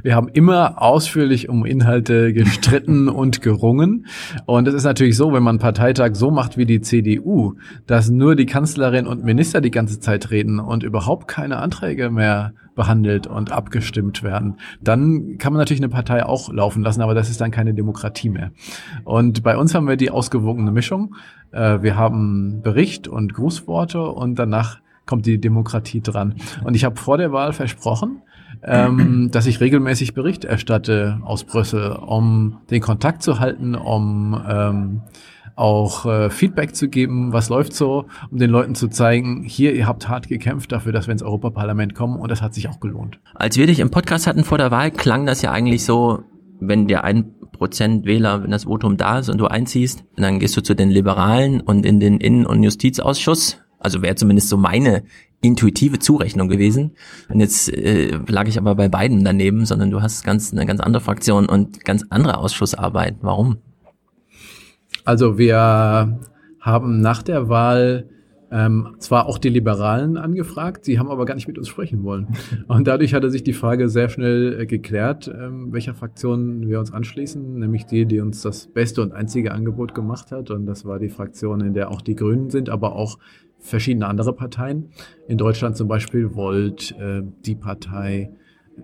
Wir 0.03 0.15
haben 0.15 0.27
immer 0.29 0.81
ausführlich 0.81 1.49
um 1.49 1.65
Inhalte 1.65 2.33
gestritten 2.33 3.07
und 3.09 3.41
gerungen. 3.41 4.05
Und 4.45 4.67
es 4.67 4.73
ist 4.73 4.83
natürlich 4.83 5.17
so, 5.17 5.33
wenn 5.33 5.43
man 5.43 5.53
einen 5.53 5.59
Parteitag 5.59 6.15
so 6.15 6.31
macht 6.31 6.57
wie 6.57 6.65
die 6.65 6.81
CDU, 6.81 7.55
dass 7.87 8.09
nur 8.09 8.35
die 8.35 8.45
Kanzlerin 8.45 9.07
und 9.07 9.23
Minister 9.23 9.61
die 9.61 9.71
ganze 9.71 9.99
Zeit 9.99 10.31
reden 10.31 10.59
und 10.59 10.83
überhaupt 10.83 11.27
keine 11.27 11.57
Anträge 11.57 12.09
mehr 12.09 12.53
behandelt 12.75 13.27
und 13.27 13.51
abgestimmt 13.51 14.23
werden, 14.23 14.55
dann 14.81 15.37
kann 15.37 15.51
man 15.51 15.59
natürlich 15.59 15.81
eine 15.81 15.89
Partei 15.89 16.25
auch 16.25 16.51
laufen 16.51 16.81
lassen, 16.81 17.01
aber 17.01 17.13
das 17.13 17.29
ist 17.29 17.41
dann 17.41 17.51
keine 17.51 17.73
Demokratie 17.73 18.29
mehr. 18.29 18.51
Und 19.03 19.43
bei 19.43 19.57
uns 19.57 19.75
haben 19.75 19.87
wir 19.87 19.97
die 19.97 20.11
ausgewogene 20.11 20.71
Mischung. 20.71 21.15
Äh, 21.51 21.81
Wir 21.81 21.97
haben 21.97 22.61
Bericht 22.63 23.09
und 23.09 23.33
Grußworte 23.33 24.01
und 24.01 24.39
danach 24.39 24.79
kommt 25.05 25.25
die 25.25 25.41
Demokratie 25.41 26.01
dran. 26.01 26.35
Und 26.63 26.75
ich 26.75 26.85
habe 26.85 26.95
vor 26.95 27.17
der 27.17 27.31
Wahl 27.31 27.51
versprochen, 27.51 28.21
ähm, 28.63 29.29
dass 29.31 29.45
ich 29.45 29.59
regelmäßig 29.59 30.13
Bericht 30.13 30.45
erstatte 30.45 31.19
aus 31.23 31.43
Brüssel, 31.43 31.91
um 31.91 32.59
den 32.69 32.81
Kontakt 32.81 33.23
zu 33.23 33.39
halten, 33.39 33.75
um 33.75 34.39
ähm, 34.47 35.01
auch 35.55 36.05
äh, 36.05 36.29
Feedback 36.29 36.73
zu 36.73 36.87
geben, 36.87 37.33
was 37.33 37.49
läuft 37.49 37.73
so, 37.73 38.05
um 38.31 38.37
den 38.37 38.49
Leuten 38.49 38.75
zu 38.75 38.87
zeigen, 38.87 39.43
hier, 39.43 39.73
ihr 39.73 39.87
habt 39.87 40.07
hart 40.07 40.29
gekämpft 40.29 40.71
dafür, 40.71 40.93
dass 40.93 41.07
wir 41.07 41.11
ins 41.11 41.21
Europaparlament 41.21 41.95
kommen 41.95 42.17
und 42.17 42.31
das 42.31 42.41
hat 42.41 42.53
sich 42.53 42.69
auch 42.69 42.79
gelohnt. 42.79 43.19
Als 43.35 43.57
wir 43.57 43.67
dich 43.67 43.79
im 43.79 43.91
Podcast 43.91 44.25
hatten 44.25 44.45
vor 44.45 44.57
der 44.57 44.71
Wahl, 44.71 44.89
klang 44.89 45.25
das 45.25 45.41
ja 45.41 45.51
eigentlich 45.51 45.83
so, 45.83 46.23
wenn 46.61 46.87
der 46.87 47.03
ein 47.03 47.33
Prozent 47.51 48.05
Wähler, 48.05 48.41
wenn 48.41 48.51
das 48.51 48.63
Votum 48.63 48.95
da 48.95 49.19
ist 49.19 49.27
und 49.27 49.37
du 49.37 49.47
einziehst, 49.47 50.05
dann 50.15 50.39
gehst 50.39 50.55
du 50.55 50.61
zu 50.61 50.75
den 50.75 50.89
Liberalen 50.89 51.59
und 51.59 51.85
in 51.85 51.99
den 51.99 52.19
Innen- 52.19 52.45
und 52.45 52.63
Justizausschuss. 52.63 53.61
Also 53.79 54.01
wäre 54.01 54.15
zumindest 54.15 54.49
so 54.49 54.57
meine 54.57 55.03
intuitive 55.41 55.99
Zurechnung 55.99 56.49
gewesen. 56.49 56.91
Und 57.29 57.39
jetzt 57.39 57.71
äh, 57.73 58.19
lag 58.27 58.47
ich 58.47 58.57
aber 58.57 58.75
bei 58.75 58.89
beiden 58.89 59.23
daneben, 59.23 59.65
sondern 59.65 59.89
du 59.89 60.01
hast 60.01 60.23
ganz 60.23 60.51
eine 60.51 60.65
ganz 60.65 60.81
andere 60.81 61.01
Fraktion 61.01 61.47
und 61.47 61.85
ganz 61.85 62.05
andere 62.09 62.37
Ausschussarbeit. 62.37 63.15
Warum? 63.21 63.57
Also 65.05 65.37
wir 65.37 66.19
haben 66.59 67.01
nach 67.01 67.23
der 67.23 67.47
Wahl 67.49 68.09
ähm, 68.51 68.95
zwar 68.97 69.27
auch 69.27 69.37
die 69.37 69.49
Liberalen 69.49 70.17
angefragt, 70.17 70.83
sie 70.83 70.97
haben 70.97 71.09
aber 71.09 71.25
gar 71.25 71.35
nicht 71.35 71.47
mit 71.47 71.57
uns 71.57 71.67
sprechen 71.67 72.03
wollen. 72.03 72.27
Und 72.67 72.87
dadurch 72.87 73.13
hatte 73.13 73.29
sich 73.29 73.43
die 73.43 73.53
Frage 73.53 73.89
sehr 73.89 74.09
schnell 74.09 74.61
äh, 74.61 74.65
geklärt, 74.65 75.27
ähm, 75.27 75.71
welcher 75.71 75.93
Fraktion 75.93 76.67
wir 76.67 76.79
uns 76.79 76.91
anschließen, 76.91 77.59
nämlich 77.59 77.85
die, 77.85 78.05
die 78.05 78.19
uns 78.19 78.41
das 78.41 78.67
beste 78.67 79.03
und 79.03 79.13
einzige 79.13 79.51
Angebot 79.51 79.93
gemacht 79.93 80.31
hat. 80.31 80.49
Und 80.49 80.65
das 80.65 80.83
war 80.85 80.97
die 80.99 81.09
Fraktion, 81.09 81.61
in 81.61 81.73
der 81.73 81.91
auch 81.91 82.01
die 82.01 82.15
Grünen 82.15 82.49
sind, 82.49 82.69
aber 82.69 82.95
auch 82.95 83.19
verschiedene 83.59 84.07
andere 84.07 84.33
Parteien. 84.33 84.89
In 85.27 85.37
Deutschland 85.37 85.77
zum 85.77 85.87
Beispiel 85.87 86.35
Volt, 86.35 86.95
äh, 86.99 87.21
die 87.45 87.55
Partei, 87.55 88.31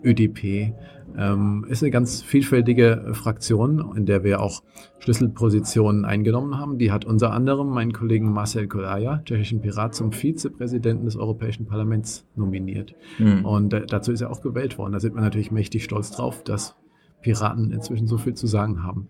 ÖDP. 0.04 0.74
Ähm, 1.18 1.66
ist 1.70 1.82
eine 1.82 1.92
ganz 1.92 2.22
vielfältige 2.22 3.12
Fraktion, 3.14 3.96
in 3.96 4.06
der 4.06 4.24
wir 4.24 4.42
auch 4.42 4.64
Schlüsselpositionen 5.00 6.04
eingenommen 6.04 6.58
haben. 6.58 6.78
Die 6.78 6.92
hat 6.92 7.06
unter 7.06 7.32
anderem 7.32 7.70
meinen 7.70 7.94
Kollegen 7.94 8.34
Marcel 8.34 8.68
Kolaja, 8.68 9.22
tschechischen 9.24 9.62
Pirat, 9.62 9.96
zum 9.96 10.12
Vizepräsidenten 10.12 11.06
des 11.06 11.16
Europäischen 11.16 11.66
Parlaments 11.66 12.26
nominiert. 12.36 12.96
Mhm. 13.18 13.46
Und 13.46 13.74
äh, 13.74 13.86
dazu 13.86 14.12
ist 14.12 14.22
er 14.22 14.30
auch 14.30 14.42
gewählt 14.42 14.78
worden. 14.78 14.94
Da 14.94 15.00
sind 15.00 15.16
wir 15.16 15.22
natürlich 15.22 15.52
mächtig 15.52 15.84
stolz 15.84 16.12
drauf, 16.12 16.44
dass 16.44 16.76
Piraten 17.26 17.72
inzwischen 17.72 18.06
so 18.06 18.20
viel 18.20 18.36
zu 18.36 18.46
sagen 18.46 18.84
haben. 18.84 19.08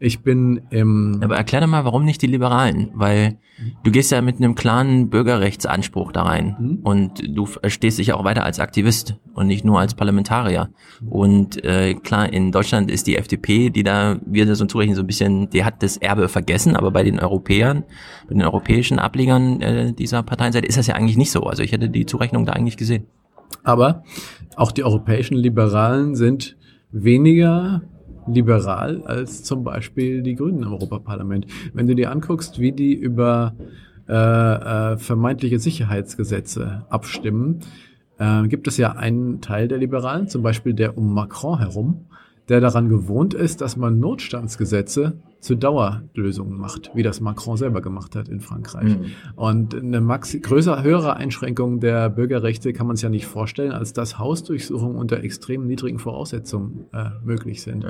Ich 0.00 0.22
bin 0.22 0.62
im... 0.70 1.20
Aber 1.22 1.36
erklär 1.36 1.60
doch 1.60 1.68
mal, 1.68 1.84
warum 1.84 2.04
nicht 2.04 2.20
die 2.20 2.26
Liberalen? 2.26 2.90
Weil 2.92 3.38
du 3.84 3.92
gehst 3.92 4.10
ja 4.10 4.20
mit 4.20 4.38
einem 4.38 4.56
klaren 4.56 5.10
Bürgerrechtsanspruch 5.10 6.10
da 6.10 6.24
rein 6.24 6.80
und 6.82 7.22
du 7.24 7.46
stehst 7.68 8.00
dich 8.00 8.08
ja 8.08 8.16
auch 8.16 8.24
weiter 8.24 8.42
als 8.42 8.58
Aktivist 8.58 9.14
und 9.34 9.46
nicht 9.46 9.64
nur 9.64 9.78
als 9.78 9.94
Parlamentarier. 9.94 10.70
Und 11.08 11.64
äh, 11.64 11.94
klar, 11.94 12.32
in 12.32 12.50
Deutschland 12.50 12.90
ist 12.90 13.06
die 13.06 13.16
FDP, 13.16 13.70
die 13.70 13.84
da 13.84 14.18
wir 14.26 14.44
das 14.44 14.58
so 14.58 14.66
zurechnen, 14.66 14.96
so 14.96 15.04
ein 15.04 15.06
bisschen, 15.06 15.48
die 15.50 15.64
hat 15.64 15.84
das 15.84 15.98
Erbe 15.98 16.28
vergessen, 16.28 16.74
aber 16.74 16.90
bei 16.90 17.04
den 17.04 17.20
Europäern, 17.20 17.84
bei 18.26 18.34
den 18.34 18.42
europäischen 18.42 18.98
Ablegern 18.98 19.60
äh, 19.60 19.92
dieser 19.92 20.24
Parteienseite 20.24 20.66
ist 20.66 20.78
das 20.78 20.88
ja 20.88 20.96
eigentlich 20.96 21.16
nicht 21.16 21.30
so. 21.30 21.44
Also 21.44 21.62
ich 21.62 21.70
hätte 21.70 21.88
die 21.88 22.06
Zurechnung 22.06 22.44
da 22.44 22.54
eigentlich 22.54 22.76
gesehen. 22.76 23.06
Aber 23.62 24.02
auch 24.56 24.72
die 24.72 24.82
europäischen 24.82 25.36
Liberalen 25.36 26.16
sind 26.16 26.56
weniger 26.92 27.82
liberal 28.26 29.02
als 29.04 29.42
zum 29.42 29.64
Beispiel 29.64 30.22
die 30.22 30.36
Grünen 30.36 30.62
im 30.62 30.72
Europaparlament. 30.72 31.46
Wenn 31.72 31.86
du 31.86 31.94
dir 31.94 32.10
anguckst, 32.10 32.60
wie 32.60 32.72
die 32.72 32.94
über 32.94 33.54
äh, 34.08 34.14
äh, 34.14 34.96
vermeintliche 34.98 35.58
Sicherheitsgesetze 35.58 36.86
abstimmen, 36.88 37.60
äh, 38.18 38.46
gibt 38.46 38.68
es 38.68 38.76
ja 38.76 38.92
einen 38.92 39.40
Teil 39.40 39.68
der 39.68 39.78
Liberalen, 39.78 40.28
zum 40.28 40.42
Beispiel 40.42 40.74
der 40.74 40.96
um 40.96 41.14
Macron 41.14 41.58
herum, 41.58 42.06
der 42.48 42.60
daran 42.60 42.88
gewohnt 42.88 43.34
ist, 43.34 43.60
dass 43.60 43.76
man 43.76 43.98
Notstandsgesetze 43.98 45.14
zu 45.42 45.56
Dauerlösungen 45.56 46.56
macht, 46.56 46.92
wie 46.94 47.02
das 47.02 47.20
Macron 47.20 47.56
selber 47.56 47.82
gemacht 47.82 48.14
hat 48.14 48.28
in 48.28 48.40
Frankreich. 48.40 48.96
Mhm. 48.96 49.06
Und 49.34 49.74
eine 49.74 50.00
maxi 50.00 50.38
größer, 50.38 50.84
höhere 50.84 51.16
Einschränkung 51.16 51.80
der 51.80 52.10
Bürgerrechte 52.10 52.72
kann 52.72 52.86
man 52.86 52.94
sich 52.94 53.02
ja 53.02 53.08
nicht 53.08 53.26
vorstellen, 53.26 53.72
als 53.72 53.92
dass 53.92 54.20
Hausdurchsuchungen 54.20 54.96
unter 54.96 55.18
extrem 55.24 55.66
niedrigen 55.66 55.98
Voraussetzungen 55.98 56.86
äh, 56.92 57.10
möglich 57.24 57.60
sind. 57.60 57.84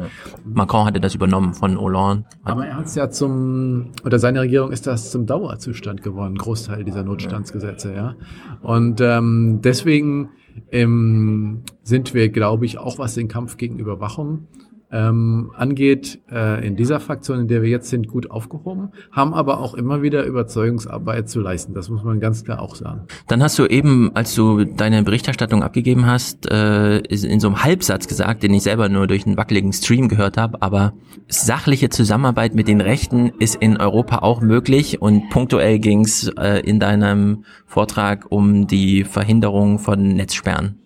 Macron 0.44 0.86
hatte 0.86 0.98
das 0.98 1.14
übernommen 1.14 1.52
von 1.52 1.78
Hollande. 1.78 2.24
Aber 2.42 2.66
er 2.66 2.78
hat 2.78 2.86
es 2.86 2.94
ja 2.94 3.10
zum, 3.10 3.90
oder 4.02 4.18
seine 4.18 4.40
Regierung 4.40 4.72
ist 4.72 4.86
das 4.86 5.10
zum 5.10 5.26
Dauerzustand 5.26 6.02
geworden, 6.02 6.36
Großteil 6.36 6.84
dieser 6.84 7.04
Notstandsgesetze, 7.04 7.94
ja. 7.94 8.16
Und 8.62 9.02
ähm, 9.02 9.60
deswegen 9.62 10.30
ähm, 10.70 11.64
sind 11.82 12.14
wir, 12.14 12.30
glaube 12.30 12.64
ich, 12.64 12.78
auch 12.78 12.98
was 12.98 13.14
den 13.14 13.28
Kampf 13.28 13.58
gegen 13.58 13.78
Überwachung 13.78 14.48
ähm, 14.92 15.50
angeht, 15.56 16.20
äh, 16.30 16.66
in 16.66 16.76
dieser 16.76 17.00
Fraktion, 17.00 17.40
in 17.40 17.48
der 17.48 17.62
wir 17.62 17.70
jetzt 17.70 17.88
sind, 17.88 18.08
gut 18.08 18.30
aufgehoben, 18.30 18.90
haben 19.10 19.32
aber 19.32 19.58
auch 19.58 19.74
immer 19.74 20.02
wieder 20.02 20.24
Überzeugungsarbeit 20.24 21.30
zu 21.30 21.40
leisten. 21.40 21.72
Das 21.72 21.88
muss 21.88 22.04
man 22.04 22.20
ganz 22.20 22.44
klar 22.44 22.60
auch 22.60 22.76
sagen. 22.76 23.06
Dann 23.26 23.42
hast 23.42 23.58
du 23.58 23.66
eben, 23.66 24.14
als 24.14 24.34
du 24.34 24.64
deine 24.64 25.02
Berichterstattung 25.02 25.62
abgegeben 25.62 26.06
hast, 26.06 26.50
äh, 26.50 26.98
in 26.98 27.40
so 27.40 27.48
einem 27.48 27.64
Halbsatz 27.64 28.06
gesagt, 28.06 28.42
den 28.42 28.52
ich 28.52 28.62
selber 28.62 28.90
nur 28.90 29.06
durch 29.06 29.26
einen 29.26 29.38
wackeligen 29.38 29.72
Stream 29.72 30.08
gehört 30.08 30.36
habe, 30.36 30.60
aber 30.60 30.92
sachliche 31.28 31.88
Zusammenarbeit 31.88 32.54
mit 32.54 32.68
den 32.68 32.82
Rechten 32.82 33.32
ist 33.38 33.54
in 33.56 33.78
Europa 33.78 34.18
auch 34.18 34.42
möglich 34.42 35.00
und 35.00 35.30
punktuell 35.30 35.78
ging 35.78 36.04
es 36.04 36.28
äh, 36.38 36.60
in 36.60 36.78
deinem 36.78 37.44
Vortrag 37.66 38.26
um 38.28 38.66
die 38.66 39.04
Verhinderung 39.04 39.78
von 39.78 40.08
Netzsperren. 40.08 40.81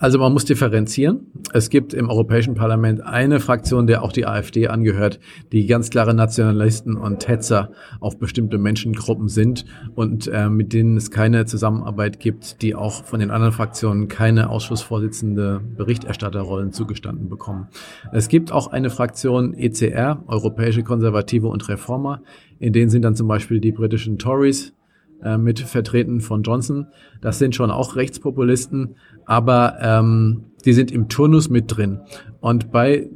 Also 0.00 0.20
man 0.20 0.32
muss 0.32 0.44
differenzieren. 0.44 1.26
Es 1.52 1.70
gibt 1.70 1.92
im 1.92 2.08
Europäischen 2.08 2.54
Parlament 2.54 3.00
eine 3.04 3.40
Fraktion, 3.40 3.88
der 3.88 4.04
auch 4.04 4.12
die 4.12 4.26
AfD 4.26 4.68
angehört, 4.68 5.18
die 5.50 5.66
ganz 5.66 5.90
klare 5.90 6.14
Nationalisten 6.14 6.96
und 6.96 7.26
Hetzer 7.26 7.72
auf 7.98 8.16
bestimmte 8.16 8.58
Menschengruppen 8.58 9.28
sind 9.28 9.64
und 9.96 10.28
äh, 10.28 10.48
mit 10.48 10.72
denen 10.72 10.96
es 10.96 11.10
keine 11.10 11.46
Zusammenarbeit 11.46 12.20
gibt, 12.20 12.62
die 12.62 12.76
auch 12.76 13.02
von 13.04 13.18
den 13.18 13.32
anderen 13.32 13.52
Fraktionen 13.52 14.06
keine 14.06 14.50
Ausschussvorsitzende 14.50 15.60
Berichterstatterrollen 15.76 16.72
zugestanden 16.72 17.28
bekommen. 17.28 17.66
Es 18.12 18.28
gibt 18.28 18.52
auch 18.52 18.68
eine 18.68 18.90
Fraktion 18.90 19.52
ECR, 19.52 20.22
Europäische 20.28 20.84
Konservative 20.84 21.48
und 21.48 21.68
Reformer, 21.68 22.22
in 22.60 22.72
denen 22.72 22.90
sind 22.90 23.02
dann 23.02 23.16
zum 23.16 23.26
Beispiel 23.26 23.58
die 23.58 23.72
britischen 23.72 24.16
Tories, 24.16 24.74
äh, 25.22 25.38
mit 25.38 25.60
vertreten 25.60 26.20
von 26.20 26.42
Johnson. 26.42 26.86
Das 27.20 27.38
sind 27.38 27.54
schon 27.54 27.70
auch 27.70 27.96
Rechtspopulisten, 27.96 28.96
aber 29.24 29.76
ähm, 29.80 30.44
die 30.64 30.72
sind 30.72 30.90
im 30.90 31.08
Turnus 31.08 31.48
mit 31.48 31.76
drin. 31.76 32.00
Und 32.40 32.70
bei 32.70 33.10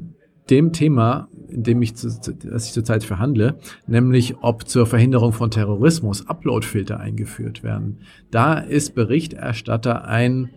dem 0.51 0.73
Thema, 0.73 1.29
in 1.49 1.63
dem 1.63 1.83
ich, 1.83 1.95
zu, 1.95 2.09
das 2.09 2.67
ich 2.67 2.73
zurzeit 2.73 3.05
verhandle, 3.05 3.59
nämlich 3.87 4.37
ob 4.43 4.69
zur 4.69 4.87
Verhinderung 4.87 5.33
von 5.33 5.51
Terrorismus 5.51 6.27
Uploadfilter 6.29 6.99
eingeführt 6.99 7.63
werden, 7.63 8.01
da 8.31 8.55
ist 8.55 8.95
Berichterstatter 8.95 10.05
ein 10.05 10.51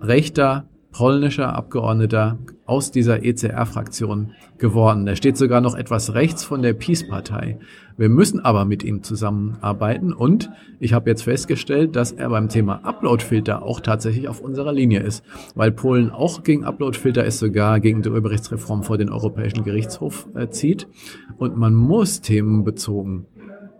rechter 0.00 0.68
polnischer 0.94 1.52
Abgeordneter 1.52 2.38
aus 2.66 2.92
dieser 2.92 3.24
ECR-Fraktion 3.24 4.30
geworden. 4.58 5.06
Er 5.08 5.16
steht 5.16 5.36
sogar 5.36 5.60
noch 5.60 5.74
etwas 5.74 6.14
rechts 6.14 6.44
von 6.44 6.62
der 6.62 6.72
Peace-Partei. 6.72 7.58
Wir 7.96 8.08
müssen 8.08 8.40
aber 8.40 8.64
mit 8.64 8.84
ihm 8.84 9.02
zusammenarbeiten 9.02 10.12
und 10.12 10.50
ich 10.78 10.92
habe 10.92 11.10
jetzt 11.10 11.24
festgestellt, 11.24 11.96
dass 11.96 12.12
er 12.12 12.28
beim 12.30 12.48
Thema 12.48 12.84
Uploadfilter 12.84 13.62
auch 13.62 13.80
tatsächlich 13.80 14.28
auf 14.28 14.40
unserer 14.40 14.72
Linie 14.72 15.00
ist, 15.00 15.24
weil 15.56 15.72
Polen 15.72 16.10
auch 16.10 16.44
gegen 16.44 16.64
Uploadfilter 16.64 17.24
ist, 17.24 17.40
sogar 17.40 17.80
gegen 17.80 18.02
die 18.02 18.10
Urheberrechtsreform 18.10 18.84
vor 18.84 18.96
den 18.96 19.10
Europäischen 19.10 19.64
Gerichtshof 19.64 20.28
äh, 20.34 20.48
zieht 20.48 20.86
und 21.38 21.56
man 21.56 21.74
muss 21.74 22.20
themenbezogen 22.20 23.26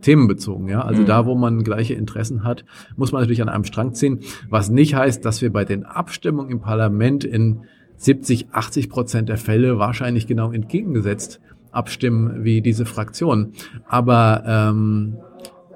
themenbezogen, 0.05 0.69
ja. 0.69 0.83
Also 0.83 1.03
Mhm. 1.03 1.07
da, 1.07 1.27
wo 1.27 1.35
man 1.35 1.65
gleiche 1.65 1.95
Interessen 1.95 2.45
hat, 2.45 2.65
muss 2.97 3.11
man 3.11 3.23
natürlich 3.23 3.43
an 3.43 3.49
einem 3.49 3.65
Strang 3.65 3.95
ziehen. 3.95 4.21
Was 4.49 4.71
nicht 4.71 4.95
heißt, 4.95 5.25
dass 5.25 5.43
wir 5.43 5.53
bei 5.53 5.65
den 5.65 5.85
Abstimmungen 5.85 6.51
im 6.51 6.61
Parlament 6.61 7.25
in 7.25 7.63
70, 7.97 8.49
80 8.53 8.91
Prozent 8.91 9.29
der 9.29 9.39
Fälle 9.39 9.79
wahrscheinlich 9.79 10.27
genau 10.27 10.53
entgegengesetzt 10.53 11.41
abstimmen 11.71 12.45
wie 12.45 12.61
diese 12.61 12.87
Fraktion. 12.87 13.53
Aber 13.89 14.45
ähm, 14.47 15.17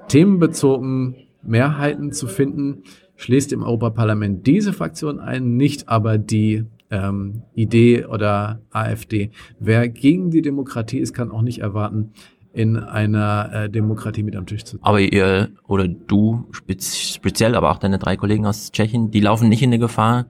themenbezogen 0.07 1.15
Mehrheiten 1.43 2.11
zu 2.11 2.27
finden, 2.27 2.83
schließt 3.15 3.51
im 3.51 3.63
Europaparlament 3.63 4.47
diese 4.47 4.73
Fraktion 4.73 5.19
ein, 5.19 5.57
nicht 5.57 5.89
aber 5.89 6.17
die 6.17 6.65
ähm, 6.91 7.43
Idee 7.53 8.05
oder 8.05 8.61
AfD. 8.71 9.31
Wer 9.59 9.89
gegen 9.89 10.31
die 10.31 10.41
Demokratie 10.41 10.99
ist, 10.99 11.13
kann 11.13 11.31
auch 11.31 11.41
nicht 11.41 11.59
erwarten, 11.59 12.11
in 12.53 12.77
einer 12.77 13.49
äh, 13.53 13.69
Demokratie 13.69 14.23
mit 14.23 14.35
am 14.35 14.45
Tisch 14.45 14.65
zu 14.65 14.79
Aber 14.81 14.99
ihr 14.99 15.49
oder 15.67 15.87
du 15.87 16.47
spez 16.51 16.97
speziell, 16.97 17.55
aber 17.55 17.71
auch 17.71 17.77
deine 17.77 17.99
drei 17.99 18.17
Kollegen 18.17 18.45
aus 18.45 18.71
Tschechien, 18.71 19.11
die 19.11 19.21
laufen 19.21 19.49
nicht 19.49 19.61
in 19.61 19.71
der 19.71 19.79
Gefahr 19.79 20.25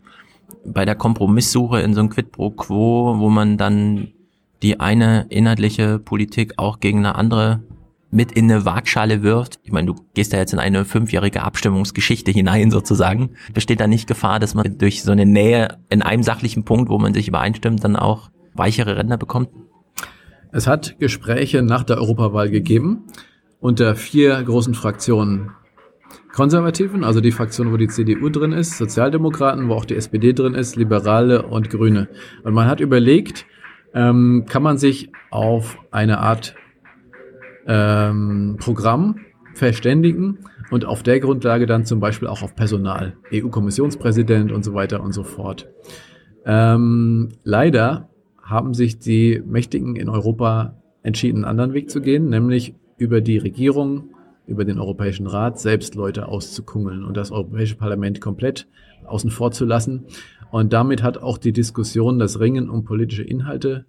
bei 0.66 0.86
der 0.86 0.96
Kompromisssuche 0.96 1.80
in 1.80 1.94
so 1.94 2.02
ein 2.02 2.10
Quid 2.10 2.32
pro 2.32 2.52
Quo, 2.52 3.16
wo 3.18 3.30
man 3.30 3.58
dann 3.58 4.10
die 4.62 4.80
eine 4.80 5.26
inhaltliche 5.30 6.00
Politik 6.00 6.54
auch 6.58 6.80
gegen 6.80 7.00
eine 7.00 7.16
andere 7.16 7.62
mit 8.12 8.32
in 8.32 8.52
eine 8.52 8.66
Waagschale 8.66 9.22
wirft. 9.22 9.60
Ich 9.64 9.72
meine, 9.72 9.88
du 9.88 9.96
gehst 10.16 10.34
da 10.34 10.38
jetzt 10.38 10.54
in 10.54 10.60
eine 10.60 10.84
fünfjährige 10.84 11.44
Abstimmungsgeschichte 11.44 12.32
hinein 12.32 12.72
sozusagen. 12.72 13.32
Besteht 13.54 13.80
da 13.80 13.88
nicht 13.88 14.08
Gefahr, 14.08 14.40
dass 14.40 14.56
man 14.56 14.78
durch 14.78 15.04
so 15.04 15.12
eine 15.12 15.26
Nähe 15.26 15.78
in 15.90 16.02
einem 16.02 16.24
sachlichen 16.24 16.66
Punkt, 16.66 16.90
wo 16.90 16.98
man 16.98 17.14
sich 17.14 17.28
übereinstimmt, 17.28 17.84
dann 17.84 17.96
auch 17.96 18.32
weichere 18.54 18.98
Ränder 18.98 19.18
bekommt? 19.18 19.50
Es 20.52 20.68
hat 20.68 20.98
Gespräche 21.00 21.62
nach 21.62 21.84
der 21.84 21.98
Europawahl 21.98 22.50
gegeben 22.50 23.04
unter 23.60 23.96
vier 23.96 24.42
großen 24.42 24.74
Fraktionen. 24.74 25.52
Konservativen, 26.34 27.04
also 27.04 27.22
die 27.22 27.32
Fraktion, 27.32 27.72
wo 27.72 27.78
die 27.78 27.88
CDU 27.88 28.30
drin 28.30 28.52
ist, 28.52 28.78
Sozialdemokraten, 28.78 29.70
wo 29.70 29.74
auch 29.74 29.86
die 29.86 29.96
SPD 29.96 30.34
drin 30.34 30.54
ist, 30.54 30.76
Liberale 30.76 31.44
und 31.44 31.70
Grüne. 31.70 32.08
Und 32.44 32.54
man 32.54 32.68
hat 32.68 32.80
überlegt, 32.80 33.46
ähm, 33.94 34.46
kann 34.48 34.64
man 34.64 34.78
sich 34.78 35.12
auf 35.30 35.78
eine 35.92 36.20
Art 36.20 36.56
ähm, 37.68 38.58
Programm 38.60 39.18
verständigen 39.54 40.40
und 40.72 40.86
auf 40.86 41.04
der 41.04 41.20
Grundlage 41.20 41.66
dann 41.66 41.86
zum 41.86 42.00
Beispiel 42.00 42.28
auch 42.28 42.42
auf 42.42 42.56
Personal, 42.56 43.18
EU-Kommissionspräsident 43.34 44.52
und 44.52 44.64
so 44.64 44.74
weiter 44.74 45.02
und 45.04 45.12
so 45.12 45.24
fort. 45.24 45.68
Ähm, 46.46 47.30
leider 47.44 48.09
haben 48.50 48.74
sich 48.74 49.00
die 49.00 49.42
Mächtigen 49.46 49.96
in 49.96 50.10
Europa 50.10 50.76
entschieden, 51.04 51.38
einen 51.38 51.52
anderen 51.52 51.74
Weg 51.74 51.90
zu 51.90 52.02
gehen, 52.02 52.30
nämlich 52.30 52.76
über 52.98 53.22
die 53.22 53.38
Regierung, 53.38 54.10
über 54.48 54.66
den 54.66 54.80
Europäischen 54.80 55.28
Rat 55.28 55.60
selbst 55.60 55.96
Leute 55.96 56.28
auszukungeln 56.28 57.04
und 57.04 57.16
das 57.16 57.32
Europäische 57.32 57.76
Parlament 57.76 58.20
komplett 58.20 58.68
außen 59.06 59.30
vor 59.30 59.52
zu 59.52 59.66
lassen. 59.66 60.06
Und 60.52 60.74
damit 60.74 61.04
hat 61.04 61.20
auch 61.20 61.38
die 61.38 61.54
Diskussion, 61.54 62.20
das 62.20 62.40
Ringen 62.40 62.70
um 62.70 62.84
politische 62.84 63.24
Inhalte 63.24 63.86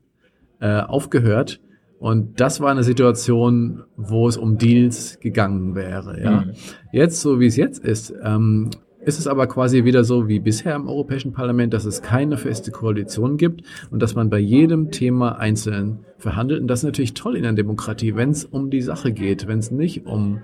äh, 0.61 0.81
aufgehört. 0.81 1.61
Und 1.99 2.41
das 2.41 2.61
war 2.61 2.71
eine 2.71 2.85
Situation, 2.85 3.85
wo 3.97 4.29
es 4.29 4.37
um 4.37 4.59
Deals 4.59 5.19
gegangen 5.21 5.75
wäre. 5.75 6.23
Ja. 6.23 6.41
Mhm. 6.43 6.53
Jetzt, 6.93 7.21
so 7.21 7.41
wie 7.41 7.47
es 7.47 7.57
jetzt 7.57 7.83
ist, 7.85 8.15
ähm, 8.23 8.71
ist 9.03 9.19
es 9.19 9.27
aber 9.27 9.47
quasi 9.47 9.85
wieder 9.85 10.05
so 10.05 10.29
wie 10.29 10.41
bisher 10.41 10.75
im 10.75 10.89
Europäischen 10.89 11.33
Parlament, 11.33 11.73
dass 11.73 11.85
es 11.85 12.03
keine 12.03 12.37
feste 12.37 12.71
Koalition 12.71 13.37
gibt 13.37 13.63
und 13.91 14.01
dass 14.01 14.15
man 14.15 14.31
bei 14.31 14.39
jedem 14.39 14.91
Thema 14.91 15.39
einzeln 15.39 16.01
verhandelt. 16.19 16.61
Und 16.61 16.69
das 16.69 16.81
ist 16.81 16.85
natürlich 16.85 17.15
toll 17.15 17.37
in 17.37 17.43
der 17.43 17.53
Demokratie, 17.53 18.15
wenn 18.15 18.31
es 18.31 18.45
um 18.45 18.71
die 18.71 18.83
Sache 18.83 19.13
geht, 19.13 19.47
wenn 19.47 19.59
es 19.59 19.71
nicht 19.71 20.07
um 20.07 20.41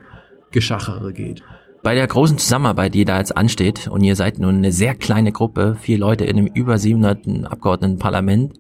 Geschachere 0.51 1.13
geht. 1.13 1.43
Bei 1.83 1.95
der 1.95 2.07
großen 2.07 2.39
Zusammenarbeit, 2.39 2.95
die 2.95 3.05
da 3.05 3.19
jetzt 3.19 3.37
ansteht, 3.37 3.89
und 3.89 4.03
ihr 4.03 4.17
seid 4.17 4.39
nun 4.39 4.57
eine 4.57 4.73
sehr 4.73 4.95
kleine 4.95 5.31
Gruppe, 5.31 5.77
vier 5.81 5.99
Leute 5.99 6.25
in 6.25 6.37
einem 6.37 6.47
über 6.49 6.79
700 6.79 7.47
Abgeordnetenparlament, 7.47 8.55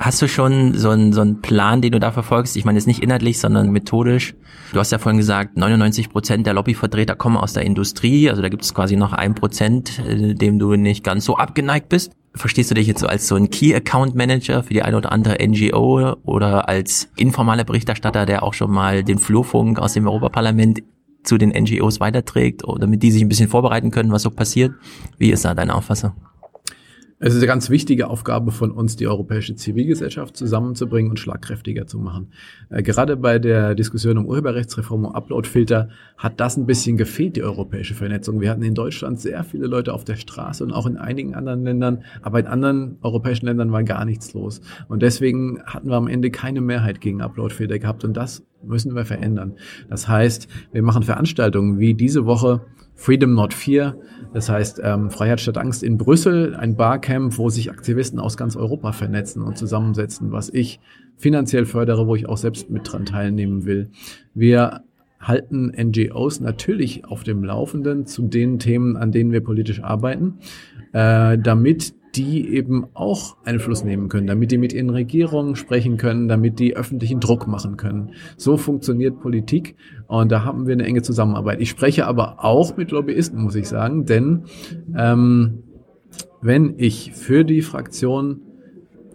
hast 0.00 0.22
du 0.22 0.28
schon 0.28 0.76
so 0.76 0.88
einen, 0.90 1.12
so 1.12 1.20
einen 1.20 1.42
Plan, 1.42 1.82
den 1.82 1.92
du 1.92 2.00
da 2.00 2.10
verfolgst? 2.10 2.56
Ich 2.56 2.64
meine, 2.64 2.78
jetzt 2.78 2.86
nicht 2.86 3.02
inhaltlich, 3.02 3.38
sondern 3.38 3.70
methodisch. 3.70 4.34
Du 4.72 4.80
hast 4.80 4.90
ja 4.90 4.98
vorhin 4.98 5.18
gesagt, 5.18 5.58
99 5.58 6.08
Prozent 6.08 6.46
der 6.46 6.54
Lobbyvertreter 6.54 7.14
kommen 7.14 7.36
aus 7.36 7.52
der 7.52 7.64
Industrie, 7.64 8.30
also 8.30 8.40
da 8.40 8.48
gibt 8.48 8.62
es 8.62 8.74
quasi 8.74 8.96
noch 8.96 9.12
ein 9.12 9.34
Prozent, 9.34 9.98
äh, 9.98 10.34
dem 10.34 10.58
du 10.58 10.74
nicht 10.74 11.04
ganz 11.04 11.26
so 11.26 11.36
abgeneigt 11.36 11.90
bist. 11.90 12.12
Verstehst 12.34 12.70
du 12.70 12.74
dich 12.74 12.86
jetzt 12.86 13.00
so 13.00 13.08
als 13.08 13.28
so 13.28 13.34
ein 13.34 13.50
Key 13.50 13.74
Account 13.74 14.14
Manager 14.14 14.62
für 14.62 14.72
die 14.72 14.82
eine 14.82 14.96
oder 14.96 15.12
andere 15.12 15.36
NGO 15.46 16.14
oder 16.24 16.68
als 16.68 17.10
informaler 17.16 17.64
Berichterstatter, 17.64 18.24
der 18.24 18.42
auch 18.42 18.54
schon 18.54 18.70
mal 18.70 19.04
den 19.04 19.18
Flurfunk 19.18 19.78
aus 19.78 19.92
dem 19.92 20.06
Europaparlament 20.06 20.82
zu 21.24 21.36
den 21.36 21.50
NGOs 21.50 22.00
weiterträgt, 22.00 22.62
damit 22.78 23.02
die 23.02 23.10
sich 23.10 23.20
ein 23.20 23.28
bisschen 23.28 23.48
vorbereiten 23.48 23.90
können, 23.90 24.12
was 24.12 24.22
so 24.22 24.30
passiert? 24.30 24.72
Wie 25.18 25.30
ist 25.30 25.44
da 25.44 25.54
deine 25.54 25.74
Auffassung? 25.74 26.12
Es 27.22 27.34
ist 27.34 27.40
eine 27.40 27.48
ganz 27.48 27.68
wichtige 27.68 28.08
Aufgabe 28.08 28.50
von 28.50 28.70
uns, 28.70 28.96
die 28.96 29.06
europäische 29.06 29.54
Zivilgesellschaft 29.54 30.38
zusammenzubringen 30.38 31.10
und 31.10 31.18
schlagkräftiger 31.18 31.86
zu 31.86 31.98
machen. 31.98 32.32
Äh, 32.70 32.82
gerade 32.82 33.18
bei 33.18 33.38
der 33.38 33.74
Diskussion 33.74 34.16
um 34.16 34.24
Urheberrechtsreform 34.24 35.04
und 35.04 35.14
Uploadfilter 35.14 35.90
hat 36.16 36.40
das 36.40 36.56
ein 36.56 36.64
bisschen 36.64 36.96
gefehlt, 36.96 37.36
die 37.36 37.42
europäische 37.42 37.92
Vernetzung. 37.92 38.40
Wir 38.40 38.48
hatten 38.48 38.62
in 38.62 38.72
Deutschland 38.72 39.20
sehr 39.20 39.44
viele 39.44 39.66
Leute 39.66 39.92
auf 39.92 40.04
der 40.04 40.16
Straße 40.16 40.64
und 40.64 40.72
auch 40.72 40.86
in 40.86 40.96
einigen 40.96 41.34
anderen 41.34 41.62
Ländern, 41.62 42.04
aber 42.22 42.40
in 42.40 42.46
anderen 42.46 42.96
europäischen 43.02 43.44
Ländern 43.44 43.70
war 43.70 43.84
gar 43.84 44.06
nichts 44.06 44.32
los. 44.32 44.62
Und 44.88 45.02
deswegen 45.02 45.62
hatten 45.66 45.90
wir 45.90 45.96
am 45.96 46.08
Ende 46.08 46.30
keine 46.30 46.62
Mehrheit 46.62 47.02
gegen 47.02 47.20
Uploadfilter 47.20 47.78
gehabt 47.78 48.02
und 48.02 48.16
das 48.16 48.46
müssen 48.62 48.94
wir 48.94 49.04
verändern. 49.04 49.56
Das 49.90 50.08
heißt, 50.08 50.48
wir 50.72 50.82
machen 50.82 51.02
Veranstaltungen 51.02 51.78
wie 51.78 51.92
diese 51.92 52.24
Woche 52.24 52.62
Freedom 53.00 53.32
Not 53.32 53.54
Fear, 53.54 53.96
das 54.34 54.50
heißt 54.50 54.82
ähm, 54.84 55.08
Freiheit 55.08 55.40
statt 55.40 55.56
Angst 55.56 55.82
in 55.82 55.96
Brüssel, 55.96 56.54
ein 56.54 56.76
Barcamp, 56.76 57.38
wo 57.38 57.48
sich 57.48 57.70
Aktivisten 57.70 58.20
aus 58.20 58.36
ganz 58.36 58.56
Europa 58.56 58.92
vernetzen 58.92 59.42
und 59.42 59.56
zusammensetzen, 59.56 60.32
was 60.32 60.50
ich 60.50 60.80
finanziell 61.16 61.64
fördere, 61.64 62.06
wo 62.06 62.14
ich 62.14 62.28
auch 62.28 62.36
selbst 62.36 62.68
mit 62.68 62.92
dran 62.92 63.06
teilnehmen 63.06 63.64
will. 63.64 63.88
Wir 64.34 64.82
halten 65.18 65.72
NGOs 65.74 66.40
natürlich 66.40 67.06
auf 67.06 67.24
dem 67.24 67.42
Laufenden 67.42 68.04
zu 68.04 68.28
den 68.28 68.58
Themen, 68.58 68.98
an 68.98 69.12
denen 69.12 69.32
wir 69.32 69.42
politisch 69.42 69.82
arbeiten, 69.82 70.34
äh, 70.92 71.38
damit 71.38 71.94
die 72.14 72.54
eben 72.54 72.86
auch 72.94 73.36
Einfluss 73.44 73.84
nehmen 73.84 74.08
können, 74.08 74.26
damit 74.26 74.50
die 74.50 74.58
mit 74.58 74.72
ihren 74.72 74.90
Regierungen 74.90 75.56
sprechen 75.56 75.96
können, 75.96 76.28
damit 76.28 76.58
die 76.58 76.76
öffentlichen 76.76 77.20
Druck 77.20 77.46
machen 77.46 77.76
können. 77.76 78.12
So 78.36 78.56
funktioniert 78.56 79.20
Politik 79.20 79.76
und 80.06 80.32
da 80.32 80.44
haben 80.44 80.66
wir 80.66 80.72
eine 80.72 80.84
enge 80.84 81.02
Zusammenarbeit. 81.02 81.60
Ich 81.60 81.70
spreche 81.70 82.06
aber 82.06 82.44
auch 82.44 82.76
mit 82.76 82.90
Lobbyisten, 82.90 83.42
muss 83.42 83.54
ich 83.54 83.68
sagen, 83.68 84.06
denn 84.06 84.44
ähm, 84.96 85.62
wenn 86.42 86.74
ich 86.78 87.12
für 87.12 87.44
die 87.44 87.62
Fraktion 87.62 88.40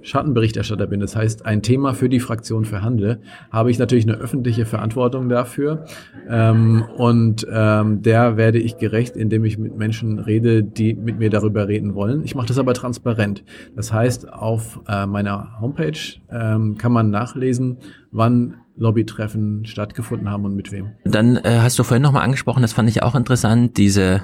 Schattenberichterstatter 0.06 0.88
bin, 0.88 1.00
das 1.00 1.16
heißt 1.16 1.46
ein 1.46 1.62
Thema 1.62 1.94
für 1.94 2.10
die 2.10 2.20
Fraktion 2.20 2.64
verhandle, 2.64 3.20
habe 3.52 3.72
ich 3.72 3.80
natürlich 3.80 4.08
eine 4.08 4.18
öffentliche 4.18 4.66
Verantwortung 4.66 5.30
dafür 5.30 5.86
ähm, 6.30 6.86
und 6.96 7.46
ähm, 7.52 8.02
der 8.02 8.38
werde 8.38 8.60
ich 8.60 8.78
gerecht, 8.78 9.18
indem 9.18 9.44
ich 9.46 9.58
mit 9.58 9.76
Menschen 9.76 10.20
rede, 10.20 10.64
die 10.64 10.94
mit 10.94 11.18
mir 11.18 11.30
darüber 11.30 11.68
reden 11.68 11.96
wollen. 11.96 12.24
Ich 12.24 12.36
mache 12.36 12.48
das 12.48 12.60
aber 12.60 12.74
transparent. 12.74 13.44
Das 13.76 13.92
heißt, 13.92 14.32
auf 14.32 14.80
äh, 14.88 15.06
meiner 15.06 15.60
Homepage 15.60 15.98
ähm, 16.32 16.78
kann 16.78 16.92
man 16.92 17.10
nachlesen, 17.10 17.78
wann 18.12 18.56
Lobbytreffen 18.78 19.66
stattgefunden 19.66 20.30
haben 20.30 20.46
und 20.46 20.56
mit 20.56 20.72
wem. 20.72 20.92
Dann 21.06 21.38
äh, 21.38 21.60
hast 21.62 21.80
du 21.80 21.84
vorhin 21.84 22.04
nochmal 22.04 22.24
angesprochen, 22.24 22.62
das 22.62 22.74
fand 22.74 22.90
ich 22.90 23.02
auch 23.02 23.16
interessant, 23.16 23.78
diese 23.78 24.24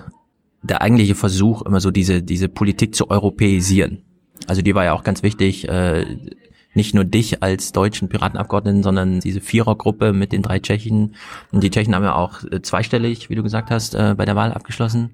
der 0.63 0.81
eigentliche 0.81 1.15
Versuch, 1.15 1.63
immer 1.63 1.79
so 1.79 1.91
diese, 1.91 2.21
diese 2.21 2.47
Politik 2.47 2.93
zu 2.93 3.09
europäisieren. 3.09 4.03
Also 4.47 4.61
die 4.61 4.75
war 4.75 4.83
ja 4.83 4.93
auch 4.93 5.03
ganz 5.03 5.23
wichtig, 5.23 5.67
äh, 5.69 6.05
nicht 6.73 6.93
nur 6.93 7.03
dich 7.03 7.43
als 7.43 7.73
deutschen 7.73 8.09
Piratenabgeordneten, 8.09 8.83
sondern 8.83 9.19
diese 9.19 9.41
Vierergruppe 9.41 10.13
mit 10.13 10.31
den 10.31 10.41
drei 10.41 10.59
Tschechen. 10.59 11.15
Und 11.51 11.63
die 11.63 11.69
Tschechen 11.69 11.93
haben 11.93 12.03
ja 12.03 12.15
auch 12.15 12.43
äh, 12.45 12.61
zweistellig, 12.61 13.29
wie 13.29 13.35
du 13.35 13.43
gesagt 13.43 13.71
hast, 13.71 13.93
äh, 13.93 14.15
bei 14.17 14.25
der 14.25 14.35
Wahl 14.35 14.53
abgeschlossen. 14.53 15.11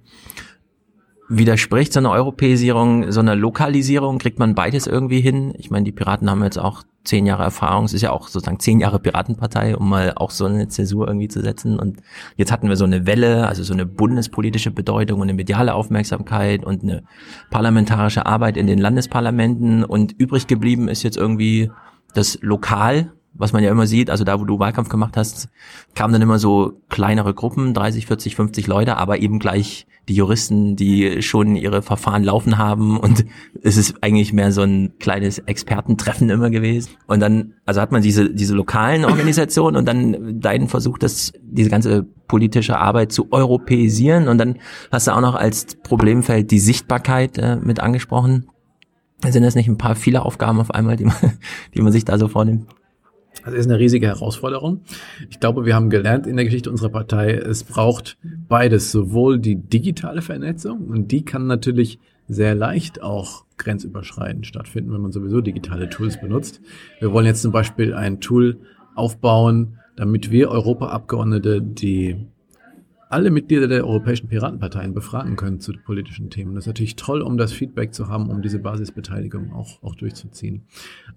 Widerspricht 1.29 1.91
so 1.91 1.99
eine 1.99 2.11
Europäisierung, 2.11 3.11
so 3.11 3.19
eine 3.19 3.35
Lokalisierung? 3.35 4.17
Kriegt 4.17 4.39
man 4.39 4.55
beides 4.55 4.87
irgendwie 4.87 5.19
hin? 5.19 5.53
Ich 5.57 5.69
meine, 5.69 5.83
die 5.83 5.91
Piraten 5.91 6.29
haben 6.29 6.43
jetzt 6.43 6.57
auch 6.57 6.83
zehn 7.03 7.25
Jahre 7.25 7.43
Erfahrung. 7.43 7.85
Es 7.85 7.93
ist 7.93 8.01
ja 8.01 8.11
auch 8.11 8.27
sozusagen 8.27 8.59
zehn 8.59 8.79
Jahre 8.79 8.99
Piratenpartei, 8.99 9.75
um 9.75 9.89
mal 9.89 10.13
auch 10.15 10.31
so 10.31 10.45
eine 10.45 10.67
Zäsur 10.67 11.07
irgendwie 11.07 11.27
zu 11.27 11.41
setzen. 11.41 11.79
Und 11.79 12.01
jetzt 12.35 12.51
hatten 12.51 12.69
wir 12.69 12.77
so 12.77 12.85
eine 12.85 13.05
Welle, 13.05 13.47
also 13.47 13.63
so 13.63 13.73
eine 13.73 13.85
bundespolitische 13.85 14.71
Bedeutung 14.71 15.19
und 15.19 15.27
eine 15.27 15.33
mediale 15.33 15.73
Aufmerksamkeit 15.73 16.63
und 16.63 16.83
eine 16.83 17.03
parlamentarische 17.49 18.25
Arbeit 18.25 18.55
in 18.55 18.67
den 18.67 18.79
Landesparlamenten. 18.79 19.83
Und 19.83 20.13
übrig 20.13 20.47
geblieben 20.47 20.87
ist 20.87 21.03
jetzt 21.03 21.17
irgendwie 21.17 21.71
das 22.13 22.39
Lokal, 22.41 23.11
was 23.37 23.53
man 23.53 23.63
ja 23.63 23.71
immer 23.71 23.87
sieht, 23.87 24.09
also 24.09 24.23
da, 24.23 24.39
wo 24.39 24.45
du 24.45 24.59
Wahlkampf 24.59 24.89
gemacht 24.89 25.17
hast, 25.17 25.49
kamen 25.95 26.13
dann 26.13 26.21
immer 26.21 26.39
so 26.39 26.81
kleinere 26.89 27.33
Gruppen, 27.33 27.73
30, 27.73 28.07
40, 28.07 28.35
50 28.35 28.67
Leute, 28.67 28.97
aber 28.97 29.19
eben 29.19 29.39
gleich 29.39 29.87
die 30.07 30.15
Juristen, 30.15 30.75
die 30.75 31.21
schon 31.21 31.55
ihre 31.55 31.81
Verfahren 31.81 32.23
laufen 32.23 32.57
haben 32.57 32.97
und 32.97 33.25
es 33.61 33.77
ist 33.77 34.01
eigentlich 34.01 34.31
mehr 34.31 34.51
so 34.51 34.61
ein 34.61 34.93
kleines 34.99 35.39
Expertentreffen 35.39 36.29
immer 36.29 36.49
gewesen. 36.49 36.91
Und 37.07 37.19
dann, 37.19 37.53
also 37.65 37.81
hat 37.81 37.91
man 37.91 38.01
diese, 38.01 38.29
diese 38.29 38.55
lokalen 38.55 39.03
Organisationen 39.05 39.75
und 39.75 39.85
dann 39.85 40.39
deinen 40.39 40.69
Versuch, 40.69 40.97
das, 40.97 41.33
diese 41.41 41.69
ganze 41.69 42.03
politische 42.27 42.77
Arbeit 42.77 43.11
zu 43.11 43.31
europäisieren 43.31 44.27
und 44.27 44.37
dann 44.37 44.59
hast 44.91 45.07
du 45.07 45.11
auch 45.11 45.21
noch 45.21 45.35
als 45.35 45.75
Problemfeld 45.83 46.51
die 46.51 46.59
Sichtbarkeit 46.59 47.37
äh, 47.37 47.57
mit 47.57 47.79
angesprochen. 47.79 48.47
Sind 49.27 49.43
das 49.43 49.55
nicht 49.55 49.67
ein 49.67 49.77
paar 49.77 49.95
viele 49.95 50.23
Aufgaben 50.23 50.59
auf 50.59 50.71
einmal, 50.71 50.95
die 50.95 51.05
man, 51.05 51.15
die 51.75 51.81
man 51.81 51.91
sich 51.91 52.05
da 52.05 52.17
so 52.17 52.27
vornimmt? 52.27 52.67
Das 53.45 53.53
ist 53.53 53.67
eine 53.67 53.79
riesige 53.79 54.07
Herausforderung. 54.07 54.81
Ich 55.29 55.39
glaube, 55.39 55.65
wir 55.65 55.75
haben 55.75 55.89
gelernt 55.89 56.27
in 56.27 56.35
der 56.35 56.45
Geschichte 56.45 56.69
unserer 56.69 56.89
Partei, 56.89 57.31
es 57.31 57.63
braucht 57.63 58.17
beides, 58.47 58.91
sowohl 58.91 59.39
die 59.39 59.55
digitale 59.55 60.21
Vernetzung 60.21 60.87
und 60.87 61.11
die 61.11 61.23
kann 61.23 61.47
natürlich 61.47 61.99
sehr 62.27 62.55
leicht 62.55 63.01
auch 63.01 63.45
grenzüberschreitend 63.57 64.45
stattfinden, 64.45 64.93
wenn 64.93 65.01
man 65.01 65.11
sowieso 65.11 65.41
digitale 65.41 65.89
Tools 65.89 66.19
benutzt. 66.19 66.61
Wir 66.99 67.11
wollen 67.13 67.25
jetzt 67.25 67.41
zum 67.41 67.51
Beispiel 67.51 67.93
ein 67.93 68.19
Tool 68.19 68.59
aufbauen, 68.95 69.79
damit 69.95 70.31
wir 70.31 70.49
Europaabgeordnete 70.49 71.61
die 71.61 72.17
alle 73.09 73.31
Mitglieder 73.31 73.67
der 73.67 73.85
Europäischen 73.85 74.27
Piratenparteien 74.27 74.93
befragen 74.93 75.35
können 75.35 75.59
zu 75.59 75.71
politischen 75.85 76.29
Themen. 76.29 76.55
Das 76.55 76.63
ist 76.63 76.67
natürlich 76.67 76.95
toll, 76.95 77.21
um 77.21 77.37
das 77.37 77.53
Feedback 77.53 77.93
zu 77.93 78.09
haben, 78.09 78.29
um 78.29 78.41
diese 78.41 78.59
Basisbeteiligung 78.59 79.53
auch, 79.53 79.81
auch 79.81 79.95
durchzuziehen. 79.95 80.65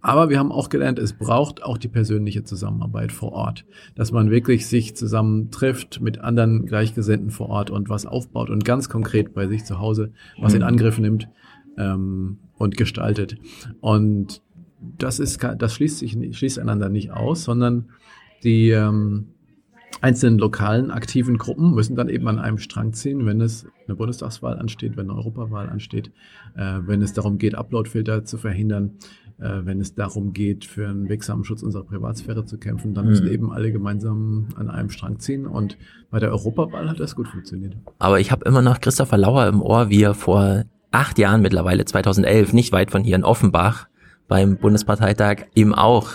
Aber 0.00 0.28
wir 0.28 0.38
haben 0.38 0.52
auch 0.52 0.68
gelernt, 0.68 0.98
es 0.98 1.12
braucht 1.12 1.62
auch 1.62 1.78
die 1.78 1.88
persönliche 1.88 2.44
Zusammenarbeit 2.44 3.10
vor 3.10 3.32
Ort, 3.32 3.64
dass 3.96 4.12
man 4.12 4.30
wirklich 4.30 4.66
sich 4.66 4.94
zusammentrifft 4.94 6.00
mit 6.00 6.20
anderen 6.20 6.66
Gleichgesinnten 6.66 7.30
vor 7.30 7.48
Ort 7.48 7.70
und 7.70 7.88
was 7.88 8.06
aufbaut 8.06 8.50
und 8.50 8.64
ganz 8.64 8.88
konkret 8.88 9.34
bei 9.34 9.48
sich 9.48 9.64
zu 9.64 9.78
Hause 9.78 10.12
was 10.38 10.54
in 10.54 10.60
mhm. 10.60 10.68
Angriff 10.68 10.98
nimmt 10.98 11.28
ähm, 11.76 12.38
und 12.56 12.76
gestaltet. 12.76 13.36
Und 13.80 14.42
das 14.98 15.18
ist, 15.18 15.44
das 15.58 15.74
schließt 15.74 15.98
sich, 15.98 16.16
schließt 16.36 16.58
einander 16.58 16.88
nicht 16.88 17.10
aus, 17.10 17.44
sondern 17.44 17.90
die, 18.42 18.70
ähm, 18.70 19.28
einzelnen 20.00 20.38
lokalen 20.38 20.90
aktiven 20.90 21.38
Gruppen 21.38 21.74
müssen 21.74 21.96
dann 21.96 22.08
eben 22.08 22.28
an 22.28 22.38
einem 22.38 22.58
Strang 22.58 22.92
ziehen, 22.92 23.26
wenn 23.26 23.40
es 23.40 23.66
eine 23.86 23.96
Bundestagswahl 23.96 24.58
ansteht, 24.58 24.96
wenn 24.96 25.10
eine 25.10 25.18
Europawahl 25.18 25.68
ansteht, 25.68 26.10
äh, 26.56 26.78
wenn 26.86 27.02
es 27.02 27.12
darum 27.12 27.38
geht, 27.38 27.54
Uploadfilter 27.54 28.24
zu 28.24 28.38
verhindern, 28.38 28.92
äh, 29.38 29.60
wenn 29.64 29.80
es 29.80 29.94
darum 29.94 30.32
geht, 30.32 30.64
für 30.64 30.88
einen 30.88 31.08
wirksamen 31.08 31.44
Schutz 31.44 31.62
unserer 31.62 31.84
Privatsphäre 31.84 32.44
zu 32.44 32.58
kämpfen, 32.58 32.94
dann 32.94 33.06
müssen 33.06 33.26
mhm. 33.26 33.32
eben 33.32 33.52
alle 33.52 33.72
gemeinsam 33.72 34.48
an 34.56 34.68
einem 34.70 34.90
Strang 34.90 35.18
ziehen. 35.18 35.46
Und 35.46 35.76
bei 36.10 36.18
der 36.18 36.30
Europawahl 36.30 36.88
hat 36.88 37.00
das 37.00 37.16
gut 37.16 37.28
funktioniert. 37.28 37.76
Aber 37.98 38.20
ich 38.20 38.30
habe 38.30 38.44
immer 38.44 38.62
noch 38.62 38.80
Christopher 38.80 39.18
Lauer 39.18 39.48
im 39.48 39.62
Ohr, 39.62 39.90
wie 39.90 40.02
er 40.02 40.14
vor 40.14 40.64
acht 40.90 41.18
Jahren 41.18 41.42
mittlerweile, 41.42 41.84
2011, 41.84 42.52
nicht 42.52 42.72
weit 42.72 42.90
von 42.90 43.02
hier 43.02 43.16
in 43.16 43.24
Offenbach, 43.24 43.88
beim 44.28 44.56
Bundesparteitag 44.56 45.46
eben 45.54 45.74
auch 45.74 46.12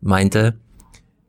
meinte, 0.00 0.58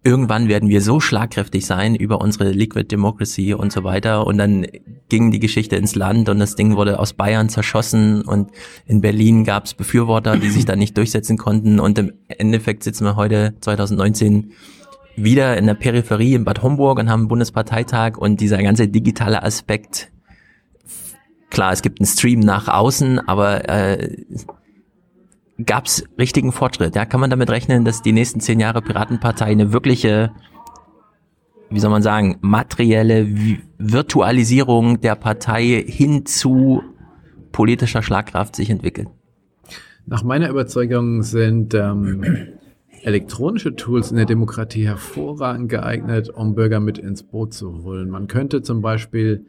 irgendwann 0.05 0.47
werden 0.47 0.69
wir 0.69 0.81
so 0.81 0.99
schlagkräftig 0.99 1.65
sein 1.65 1.95
über 1.95 2.21
unsere 2.21 2.51
Liquid 2.51 2.87
Democracy 2.89 3.55
und 3.55 3.73
so 3.73 3.83
weiter. 3.83 4.27
Und 4.27 4.37
dann 4.37 4.67
ging 5.09 5.31
die 5.31 5.39
Geschichte 5.39 5.75
ins 5.75 5.95
Land 5.95 6.29
und 6.29 6.37
das 6.37 6.55
Ding 6.55 6.75
wurde 6.75 6.99
aus 6.99 7.13
Bayern 7.13 7.49
zerschossen 7.49 8.21
und 8.21 8.51
in 8.85 9.01
Berlin 9.01 9.43
gab 9.43 9.65
es 9.65 9.73
Befürworter, 9.73 10.37
die 10.37 10.49
sich 10.49 10.65
da 10.65 10.75
nicht 10.75 10.95
durchsetzen 10.95 11.37
konnten. 11.37 11.79
Und 11.79 11.97
im 11.97 12.13
Endeffekt 12.27 12.83
sitzen 12.83 13.03
wir 13.03 13.15
heute 13.15 13.55
2019 13.61 14.51
wieder 15.15 15.57
in 15.57 15.65
der 15.65 15.73
Peripherie 15.73 16.35
in 16.35 16.45
Bad 16.45 16.61
Homburg 16.61 16.99
und 16.99 17.09
haben 17.09 17.21
einen 17.21 17.27
Bundesparteitag 17.27 18.17
und 18.17 18.39
dieser 18.41 18.61
ganze 18.61 18.87
digitale 18.87 19.41
Aspekt, 19.41 20.11
klar, 21.49 21.71
es 21.71 21.81
gibt 21.81 21.99
einen 21.99 22.07
Stream 22.07 22.41
nach 22.41 22.67
außen, 22.67 23.27
aber 23.27 23.67
äh, 23.67 24.23
gab 25.63 25.85
es 25.85 26.03
richtigen 26.17 26.51
Fortschritt? 26.51 26.95
Ja, 26.95 27.05
kann 27.05 27.19
man 27.19 27.29
damit 27.29 27.49
rechnen, 27.49 27.85
dass 27.85 28.01
die 28.01 28.11
nächsten 28.11 28.39
zehn 28.39 28.59
Jahre 28.59 28.81
Piratenpartei 28.81 29.45
eine 29.45 29.71
wirkliche, 29.71 30.31
wie 31.69 31.79
soll 31.79 31.91
man 31.91 32.01
sagen, 32.01 32.37
materielle 32.41 33.27
Virtualisierung 33.77 35.01
der 35.01 35.15
Partei 35.15 35.83
hin 35.87 36.25
zu 36.25 36.83
politischer 37.51 38.01
Schlagkraft 38.01 38.55
sich 38.55 38.69
entwickelt? 38.69 39.07
Nach 40.05 40.23
meiner 40.23 40.49
Überzeugung 40.49 41.23
sind 41.23 41.73
ähm, 41.73 42.23
elektronische 43.01 43.75
Tools 43.75 44.11
in 44.11 44.17
der 44.17 44.25
Demokratie 44.25 44.85
hervorragend 44.85 45.69
geeignet, 45.69 46.29
um 46.29 46.53
Bürger 46.53 46.79
mit 46.79 46.97
ins 46.97 47.23
Boot 47.23 47.53
zu 47.53 47.83
holen. 47.83 48.09
Man 48.09 48.27
könnte 48.27 48.61
zum 48.61 48.81
Beispiel 48.81 49.45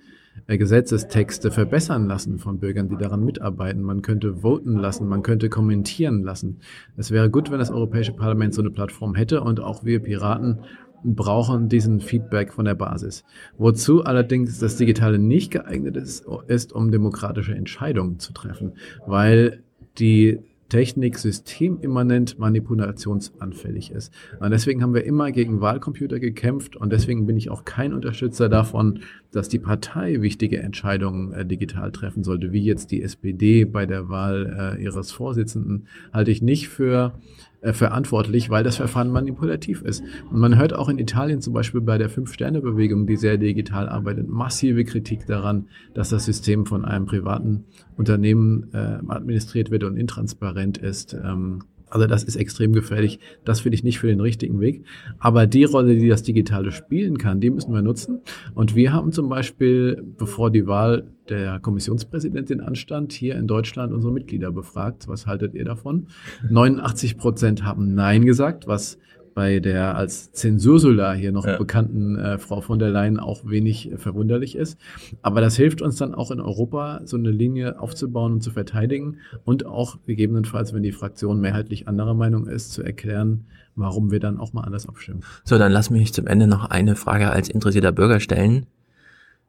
Gesetzestexte 0.47 1.51
verbessern 1.51 2.07
lassen 2.07 2.39
von 2.39 2.59
Bürgern, 2.59 2.89
die 2.89 2.97
daran 2.97 3.25
mitarbeiten. 3.25 3.83
Man 3.83 4.03
könnte 4.03 4.43
voten 4.43 4.77
lassen, 4.77 5.09
man 5.09 5.23
könnte 5.23 5.49
kommentieren 5.49 6.23
lassen. 6.23 6.61
Es 6.97 7.11
wäre 7.11 7.31
gut, 7.31 7.51
wenn 7.51 7.59
das 7.59 7.71
Europäische 7.71 8.13
Parlament 8.13 8.55
so 8.55 8.63
eine 8.63 8.71
Plattform 8.71 9.15
hätte 9.15 9.41
und 9.43 9.61
auch 9.61 9.85
wir 9.85 10.01
Piraten 10.01 10.61
brauchen 11.05 11.69
diesen 11.69 12.01
Feedback 12.01 12.53
von 12.53 12.65
der 12.65 12.75
Basis. 12.75 13.25
Wozu 13.59 14.05
allerdings 14.05 14.59
das 14.59 14.77
Digitale 14.77 15.19
nicht 15.19 15.51
geeignet 15.53 15.97
ist, 15.97 16.27
ist 16.49 16.73
um 16.73 16.91
demokratische 16.91 17.55
Entscheidungen 17.55 18.19
zu 18.19 18.33
treffen, 18.33 18.73
weil 19.07 19.63
die 19.99 20.41
Technik 20.69 21.19
systemimmanent 21.19 22.39
manipulationsanfällig 22.39 23.91
ist. 23.93 24.13
Und 24.41 24.51
deswegen 24.51 24.83
haben 24.83 24.95
wir 24.95 25.05
immer 25.05 25.31
gegen 25.31 25.61
Wahlcomputer 25.61 26.19
gekämpft 26.19 26.77
und 26.77 26.93
deswegen 26.93 27.27
bin 27.27 27.37
ich 27.37 27.51
auch 27.51 27.65
kein 27.65 27.93
Unterstützer 27.93 28.49
davon, 28.49 29.01
dass 29.31 29.49
die 29.49 29.59
Partei 29.59 30.23
wichtige 30.23 30.59
Entscheidungen 30.59 31.33
äh, 31.33 31.47
digital 31.47 31.93
treffen 31.93 32.25
sollte, 32.25 32.53
wie 32.53 32.65
jetzt 32.65 32.91
die 32.91 33.03
SPD 33.03 33.65
bei 33.65 33.87
der 33.87 34.09
Wahl 34.09 34.77
äh, 34.79 34.83
ihres 34.83 35.13
Vorsitzenden, 35.13 35.87
halte 36.13 36.31
ich 36.31 36.43
nicht 36.43 36.69
für 36.69 37.13
äh, 37.61 37.73
verantwortlich, 37.73 38.51
weil 38.51 38.65
das 38.65 38.77
Verfahren 38.77 39.11
manipulativ 39.11 39.83
ist. 39.83 40.03
Und 40.31 40.39
man 40.39 40.59
hört 40.59 40.75
auch 40.75 40.89
in 40.89 40.99
Italien 40.99 41.41
zum 41.41 41.53
Beispiel 41.53 41.81
bei 41.81 41.99
der 41.99 42.11
Fünf-Sterne-Bewegung, 42.11 43.07
die 43.07 43.17
sehr 43.17 43.39
digital 43.39 43.89
arbeitet, 43.89 44.29
massive 44.29 44.85
Kritik 44.85 45.27
daran, 45.27 45.69
dass 45.95 46.11
das 46.11 46.25
System 46.25 46.67
von 46.67 46.85
einem 46.85 47.07
privaten 47.07 47.65
Unternehmen 47.97 48.69
äh, 48.73 48.99
administriert 49.09 49.71
wird 49.71 49.85
und 49.85 49.97
intransparent 49.97 50.79
ist. 50.79 51.15
Ähm, 51.15 51.61
also 51.97 52.07
das 52.07 52.25
ist 52.25 52.37
extrem 52.37 52.75
gefährlich. 52.75 53.19
Das 53.47 53.61
finde 53.61 53.77
ich 53.77 53.83
nicht 53.83 53.99
für 53.99 54.07
den 54.07 54.21
richtigen 54.21 54.61
Weg. 54.61 54.85
Aber 55.19 55.47
die 55.47 55.65
Rolle, 55.65 55.97
die 55.97 56.09
das 56.09 56.23
Digitale 56.23 56.71
spielen 56.71 57.17
kann, 57.17 57.41
die 57.41 57.49
müssen 57.49 57.73
wir 57.73 57.81
nutzen. 57.81 58.21
Und 58.55 58.77
wir 58.77 58.93
haben 58.93 59.13
zum 59.13 59.31
Beispiel, 59.31 60.05
bevor 60.19 60.51
die 60.51 60.67
Wahl 60.67 61.11
der 61.31 61.59
Kommissionspräsidentin 61.59 62.61
anstand, 62.61 63.15
hier 63.15 63.37
in 63.37 63.47
Deutschland 63.47 63.95
unsere 63.95 64.13
Mitglieder 64.13 64.53
befragt. 64.53 65.09
Was 65.09 65.27
haltet 65.27 65.55
ihr 65.55 65.65
davon? 65.65 66.09
89 66.51 67.17
Prozent 67.17 67.65
haben 67.65 67.95
Nein 67.95 68.27
gesagt, 68.27 68.67
was 68.67 68.99
bei 69.37 69.61
der 69.61 69.97
als 69.97 70.33
Zensursula 70.33 71.13
hier 71.13 71.31
noch 71.31 71.47
ja. 71.47 71.59
bekannten 71.59 72.17
äh, 72.17 72.39
Frau 72.39 72.63
von 72.63 72.79
der 72.79 72.89
Leyen 72.89 73.21
auch 73.21 73.43
wenig 73.45 73.93
äh, 73.93 73.99
verwunderlich 73.99 74.57
ist. 74.57 74.81
Aber 75.21 75.43
das 75.43 75.57
hilft 75.57 75.83
uns 75.83 75.97
dann 75.97 76.15
auch 76.15 76.31
in 76.31 76.41
Europa, 76.41 77.03
so 77.05 77.19
eine 77.19 77.31
Linie 77.31 77.79
aufzubauen 77.79 78.33
und 78.33 78.41
zu 78.43 78.51
verteidigen 78.51 79.19
und 79.45 79.67
auch 79.67 79.99
gegebenenfalls, 80.07 80.73
wenn 80.73 80.83
die 80.83 80.91
Fraktion 80.91 81.39
mehrheitlich 81.39 81.87
anderer 81.87 82.15
Meinung 82.15 82.47
ist, 82.47 82.73
zu 82.73 82.83
erklären, 82.83 83.45
warum 83.75 84.11
wir 84.11 84.21
dann 84.21 84.41
auch 84.41 84.55
mal 84.55 84.63
anders 84.63 84.89
abstimmen. 84.89 85.21
So, 85.45 85.59
dann 85.59 85.71
lass 85.71 85.91
mich 85.91 86.15
zum 86.15 86.27
Ende 86.27 86.47
noch 86.47 86.71
eine 86.71 86.97
Frage 86.97 87.29
als 87.29 87.51
interessierter 87.51 87.93
Bürger 87.93 88.21
stellen. 88.21 88.65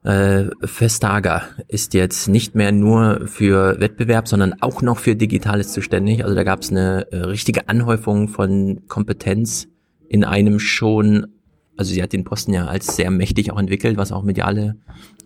Äh, 0.03 0.49
Vestager 0.59 1.43
ist 1.69 1.93
jetzt 1.93 2.27
nicht 2.27 2.55
mehr 2.55 2.73
nur 2.73 3.25
für 3.25 3.79
Wettbewerb, 3.79 4.27
sondern 4.27 4.61
auch 4.61 4.81
noch 4.81 4.99
für 4.99 5.15
Digitales 5.15 5.71
zuständig. 5.71 6.25
Also 6.25 6.35
da 6.35 6.43
gab 6.43 6.59
es 6.59 6.71
eine 6.71 7.09
äh, 7.13 7.19
richtige 7.19 7.69
Anhäufung 7.69 8.27
von 8.27 8.81
Kompetenz 8.89 9.69
in 10.09 10.23
einem 10.23 10.59
schon, 10.59 11.27
also 11.75 11.93
sie 11.93 12.01
hat 12.01 12.13
den 12.13 12.23
Posten 12.23 12.53
ja 12.53 12.65
als 12.65 12.95
sehr 12.95 13.11
mächtig 13.11 13.51
auch 13.51 13.59
entwickelt, 13.59 13.97
was 13.97 14.11
auch 14.11 14.23
mediale, 14.23 14.77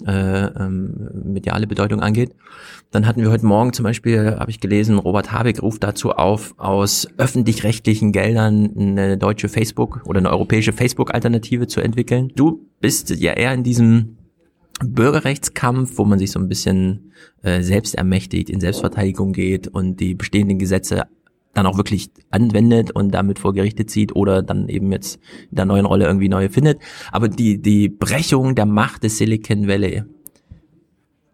äh, 0.05 0.45
ähm, 0.45 1.09
mediale 1.25 1.67
Bedeutung 1.67 2.01
angeht. 2.01 2.35
Dann 2.91 3.07
hatten 3.07 3.21
wir 3.21 3.31
heute 3.31 3.45
Morgen 3.45 3.73
zum 3.73 3.83
Beispiel, 3.83 4.35
habe 4.37 4.51
ich 4.51 4.59
gelesen, 4.59 4.97
Robert 4.97 5.31
Habeck 5.31 5.61
ruft 5.61 5.83
dazu 5.83 6.11
auf, 6.11 6.53
aus 6.57 7.07
öffentlich-rechtlichen 7.17 8.11
Geldern 8.11 8.71
eine 8.75 9.17
deutsche 9.17 9.47
Facebook 9.47 10.01
oder 10.05 10.19
eine 10.19 10.29
europäische 10.29 10.73
Facebook-Alternative 10.73 11.67
zu 11.67 11.81
entwickeln. 11.81 12.31
Du 12.35 12.67
bist 12.81 13.09
ja 13.11 13.33
eher 13.33 13.53
in 13.53 13.63
diesem 13.63 14.17
Bürgerrechtskampf, 14.83 15.97
wo 15.97 16.05
man 16.05 16.19
sich 16.19 16.31
so 16.31 16.39
ein 16.39 16.49
bisschen 16.49 17.11
äh, 17.43 17.61
selbst 17.61 17.95
ermächtigt, 17.95 18.49
in 18.49 18.59
Selbstverteidigung 18.59 19.31
geht 19.31 19.67
und 19.67 19.99
die 19.99 20.15
bestehenden 20.15 20.59
Gesetze 20.59 21.03
dann 21.53 21.65
auch 21.65 21.77
wirklich 21.77 22.09
anwendet 22.29 22.91
und 22.91 23.11
damit 23.11 23.39
vor 23.39 23.53
Gerichte 23.53 23.85
zieht 23.85 24.15
oder 24.15 24.41
dann 24.41 24.69
eben 24.69 24.91
jetzt 24.91 25.19
in 25.49 25.57
der 25.57 25.65
neuen 25.65 25.85
Rolle 25.85 26.05
irgendwie 26.05 26.29
neue 26.29 26.49
findet. 26.49 26.79
Aber 27.11 27.27
die, 27.27 27.61
die 27.61 27.89
Brechung 27.89 28.55
der 28.55 28.65
Macht 28.65 29.03
des 29.03 29.17
Silicon 29.17 29.67
Valley, 29.67 30.03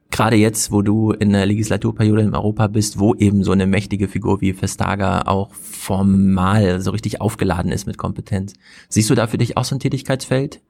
gerade 0.09 0.35
jetzt, 0.35 0.71
wo 0.71 0.81
du 0.81 1.11
in 1.11 1.31
der 1.31 1.45
Legislaturperiode 1.45 2.21
in 2.23 2.33
Europa 2.33 2.67
bist, 2.67 2.99
wo 2.99 3.13
eben 3.13 3.43
so 3.43 3.51
eine 3.51 3.67
mächtige 3.67 4.07
Figur 4.07 4.41
wie 4.41 4.59
Vestager 4.59 5.27
auch 5.27 5.53
formal 5.53 6.81
so 6.81 6.91
richtig 6.91 7.21
aufgeladen 7.21 7.71
ist 7.71 7.85
mit 7.85 7.97
Kompetenz. 7.97 8.53
Siehst 8.89 9.09
du 9.09 9.15
da 9.15 9.27
für 9.27 9.37
dich 9.37 9.57
auch 9.57 9.65
so 9.65 9.75
ein 9.75 9.79
Tätigkeitsfeld? 9.79 10.61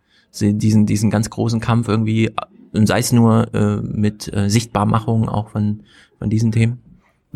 Diesen, 0.41 0.85
diesen 0.85 1.09
ganz 1.09 1.29
großen 1.29 1.61
Kampf 1.61 1.87
irgendwie, 1.87 2.31
sei 2.73 2.99
es 2.99 3.13
nur 3.13 3.53
äh, 3.53 3.77
mit 3.77 4.31
äh, 4.33 4.49
Sichtbarmachung 4.49 5.29
auch 5.29 5.49
von, 5.49 5.83
von 6.19 6.29
diesen 6.29 6.51
Themen? 6.51 6.81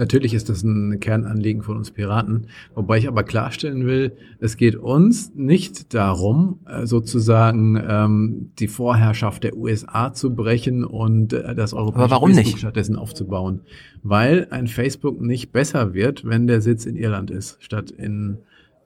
Natürlich 0.02 0.34
ist 0.34 0.50
das 0.50 0.64
ein 0.64 1.00
Kernanliegen 1.00 1.62
von 1.62 1.78
uns 1.78 1.92
Piraten, 1.92 2.48
wobei 2.74 2.98
ich 2.98 3.08
aber 3.08 3.22
klarstellen 3.22 3.86
will, 3.86 4.14
es 4.40 4.58
geht 4.58 4.76
uns 4.76 5.32
nicht 5.36 5.94
darum, 5.94 6.58
äh, 6.68 6.88
sozusagen 6.88 7.80
ähm, 7.88 8.50
die 8.58 8.68
Vorherrschaft 8.68 9.44
der 9.44 9.56
USA 9.56 10.12
zu 10.12 10.34
brechen 10.34 10.84
und 10.84 11.34
äh, 11.34 11.54
das 11.54 11.76
europäische 11.76 12.10
Facebook 12.10 12.34
nicht? 12.34 12.58
stattdessen 12.58 12.96
aufzubauen, 12.96 13.62
weil 14.02 14.48
ein 14.50 14.66
Facebook 14.66 15.22
nicht 15.22 15.52
besser 15.52 15.94
wird, 15.94 16.26
wenn 16.26 16.48
der 16.48 16.62
Sitz 16.62 16.88
in 16.88 16.96
Irland 16.96 17.30
ist, 17.30 17.64
statt 17.64 17.92
in 17.92 18.40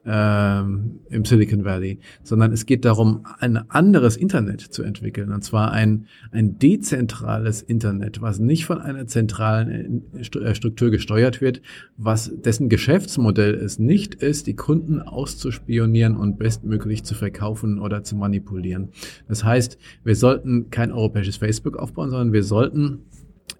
ähm, 0.05 0.99
im 1.09 1.25
Silicon 1.25 1.65
Valley, 1.65 1.99
sondern 2.23 2.51
es 2.51 2.65
geht 2.65 2.85
darum, 2.85 3.25
ein 3.39 3.57
anderes 3.69 4.17
Internet 4.17 4.61
zu 4.61 4.83
entwickeln, 4.83 5.31
und 5.31 5.43
zwar 5.43 5.71
ein, 5.71 6.05
ein 6.31 6.59
dezentrales 6.59 7.61
Internet, 7.61 8.21
was 8.21 8.39
nicht 8.39 8.65
von 8.65 8.79
einer 8.79 9.07
zentralen 9.07 10.03
äh, 10.13 10.19
äh, 10.19 10.55
Struktur 10.55 10.91
gesteuert 10.91 11.41
wird, 11.41 11.61
was 11.97 12.31
dessen 12.35 12.69
Geschäftsmodell 12.69 13.55
es 13.55 13.79
nicht 13.79 14.15
ist, 14.15 14.47
die 14.47 14.55
Kunden 14.55 15.01
auszuspionieren 15.01 16.15
und 16.15 16.38
bestmöglich 16.38 17.03
zu 17.03 17.15
verkaufen 17.15 17.79
oder 17.79 18.03
zu 18.03 18.15
manipulieren. 18.15 18.89
Das 19.27 19.43
heißt, 19.43 19.77
wir 20.03 20.15
sollten 20.15 20.69
kein 20.69 20.91
europäisches 20.91 21.38
Facebook 21.38 21.77
aufbauen, 21.77 22.11
sondern 22.11 22.33
wir 22.33 22.43
sollten 22.43 22.99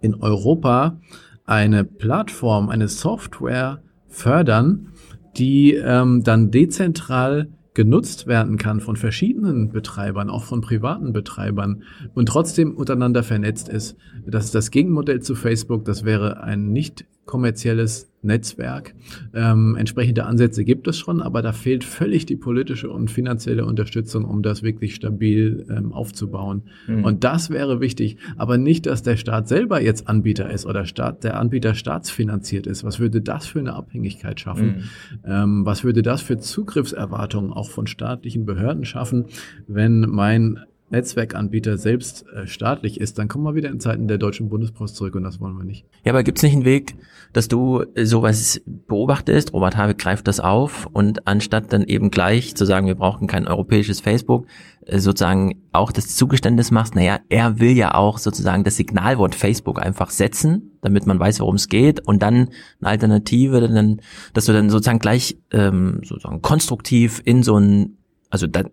in 0.02 0.14
Europa 0.16 1.00
eine 1.46 1.84
Plattform, 1.84 2.70
eine 2.70 2.88
Software 2.88 3.82
fördern, 4.08 4.90
die 5.38 5.74
ähm, 5.76 6.24
dann 6.24 6.52
dezentral 6.52 7.50
genutzt 7.74 8.26
werden 8.26 8.58
kann 8.58 8.80
von 8.80 8.96
verschiedenen 8.96 9.70
Betreibern, 9.70 10.30
auch 10.30 10.44
von 10.46 10.62
privaten 10.62 11.12
Betreibern 11.14 11.84
und 12.14 12.28
trotzdem 12.28 12.72
untereinander 12.76 13.22
vernetzt 13.22 13.70
ist. 13.70 13.98
Das 14.26 14.46
ist 14.46 14.56
das 14.56 14.72
Gegenmodell 14.72 15.22
zu 15.22 15.36
Facebook. 15.36 15.86
Das 15.86 16.06
wäre 16.06 16.42
ein 16.42 16.72
nicht 16.72 17.06
kommerzielles 17.26 18.12
Netzwerk. 18.26 18.96
Ähm, 19.34 19.76
entsprechende 19.78 20.26
Ansätze 20.26 20.66
gibt 20.66 20.88
es 20.88 20.98
schon, 20.98 21.22
aber 21.22 21.42
da 21.42 21.54
fehlt 21.54 21.84
völlig 21.84 22.26
die 22.26 22.36
politische 22.36 22.90
und 22.90 23.10
finanzielle 23.10 23.66
Unterstützung, 23.66 24.26
um 24.26 24.42
das 24.42 24.64
wirklich 24.64 24.96
stabil 24.96 25.66
ähm, 25.70 25.94
aufzubauen. 25.94 26.64
Mhm. 26.88 27.06
Und 27.06 27.24
das 27.24 27.50
wäre 27.50 27.80
wichtig, 27.80 28.18
aber 28.36 28.58
nicht, 28.58 28.88
dass 28.88 29.04
der 29.04 29.18
Staat 29.18 29.48
selber 29.48 29.82
jetzt 29.82 30.08
Anbieter 30.08 30.50
ist 30.50 30.66
oder 30.66 30.86
Staat, 30.86 31.24
der 31.24 31.40
Anbieter 31.40 31.76
staatsfinanziert 31.76 32.68
ist. 32.68 32.84
Was 32.84 33.00
würde 33.00 33.22
das 33.22 33.46
für 33.46 33.60
eine 33.60 33.74
Abhängigkeit 33.74 34.40
schaffen? 34.40 34.68
Mhm. 34.68 34.84
Ähm, 35.26 35.66
was 35.66 35.84
würde 35.84 36.02
das 36.02 36.22
für 36.22 36.38
Zugriffserwartungen 36.38 37.54
auch 37.54 37.70
von 37.70 37.88
staatlichen 37.88 38.46
Behörden 38.46 38.86
schaffen, 38.86 39.26
wenn 39.68 40.02
mein 40.02 40.60
Netzwerkanbieter 40.96 41.78
selbst 41.78 42.26
äh, 42.30 42.48
staatlich 42.48 43.00
ist, 43.00 43.20
dann 43.20 43.28
kommen 43.28 43.44
wir 43.44 43.54
wieder 43.54 43.70
in 43.70 43.80
Zeiten 43.80 44.08
der 44.08 44.18
Deutschen 44.18 44.48
Bundespost 44.48 44.96
zurück 44.96 45.16
und 45.16 45.24
das 45.24 45.42
wollen 45.42 45.58
wir 45.58 45.66
nicht. 45.66 45.86
Ja, 46.06 46.14
aber 46.14 46.24
gibt 46.24 46.38
es 46.38 46.44
nicht 46.44 46.54
einen 46.54 46.66
Weg, 46.66 46.96
dass 47.34 47.50
du 47.50 47.84
äh, 47.96 48.06
sowas 48.06 48.62
beobachtest, 48.66 49.54
Robert 49.54 49.76
Habeck 49.76 49.98
greift 49.98 50.28
das 50.28 50.40
auf 50.40 50.88
und 50.94 51.28
anstatt 51.28 51.74
dann 51.74 51.84
eben 51.84 52.12
gleich 52.12 52.56
zu 52.56 52.66
sagen, 52.66 52.88
wir 52.88 52.96
brauchen 52.96 53.28
kein 53.28 53.46
europäisches 53.46 54.00
Facebook, 54.00 54.48
äh, 54.86 55.00
sozusagen 55.00 55.62
auch 55.74 55.92
das 55.92 56.16
Zugeständnis 56.16 56.72
machst, 56.72 56.96
naja, 56.96 57.20
er 57.28 57.60
will 57.60 57.72
ja 57.72 57.94
auch 57.94 58.18
sozusagen 58.18 58.64
das 58.64 58.78
Signalwort 58.78 59.36
Facebook 59.36 59.82
einfach 59.82 60.10
setzen, 60.10 60.78
damit 60.82 61.06
man 61.08 61.20
weiß, 61.20 61.42
worum 61.42 61.56
es 61.56 61.68
geht 61.68 62.08
und 62.08 62.24
dann 62.24 62.50
eine 62.80 62.90
Alternative, 62.90 63.60
dann, 63.68 64.02
dass 64.34 64.46
du 64.46 64.54
dann 64.54 64.70
sozusagen 64.70 65.00
gleich 65.00 65.38
ähm, 65.52 66.00
sozusagen 66.04 66.42
konstruktiv 66.42 67.22
in 67.26 67.44
so 67.44 67.58
ein, 67.58 67.98
also 68.30 68.48
dann 68.48 68.70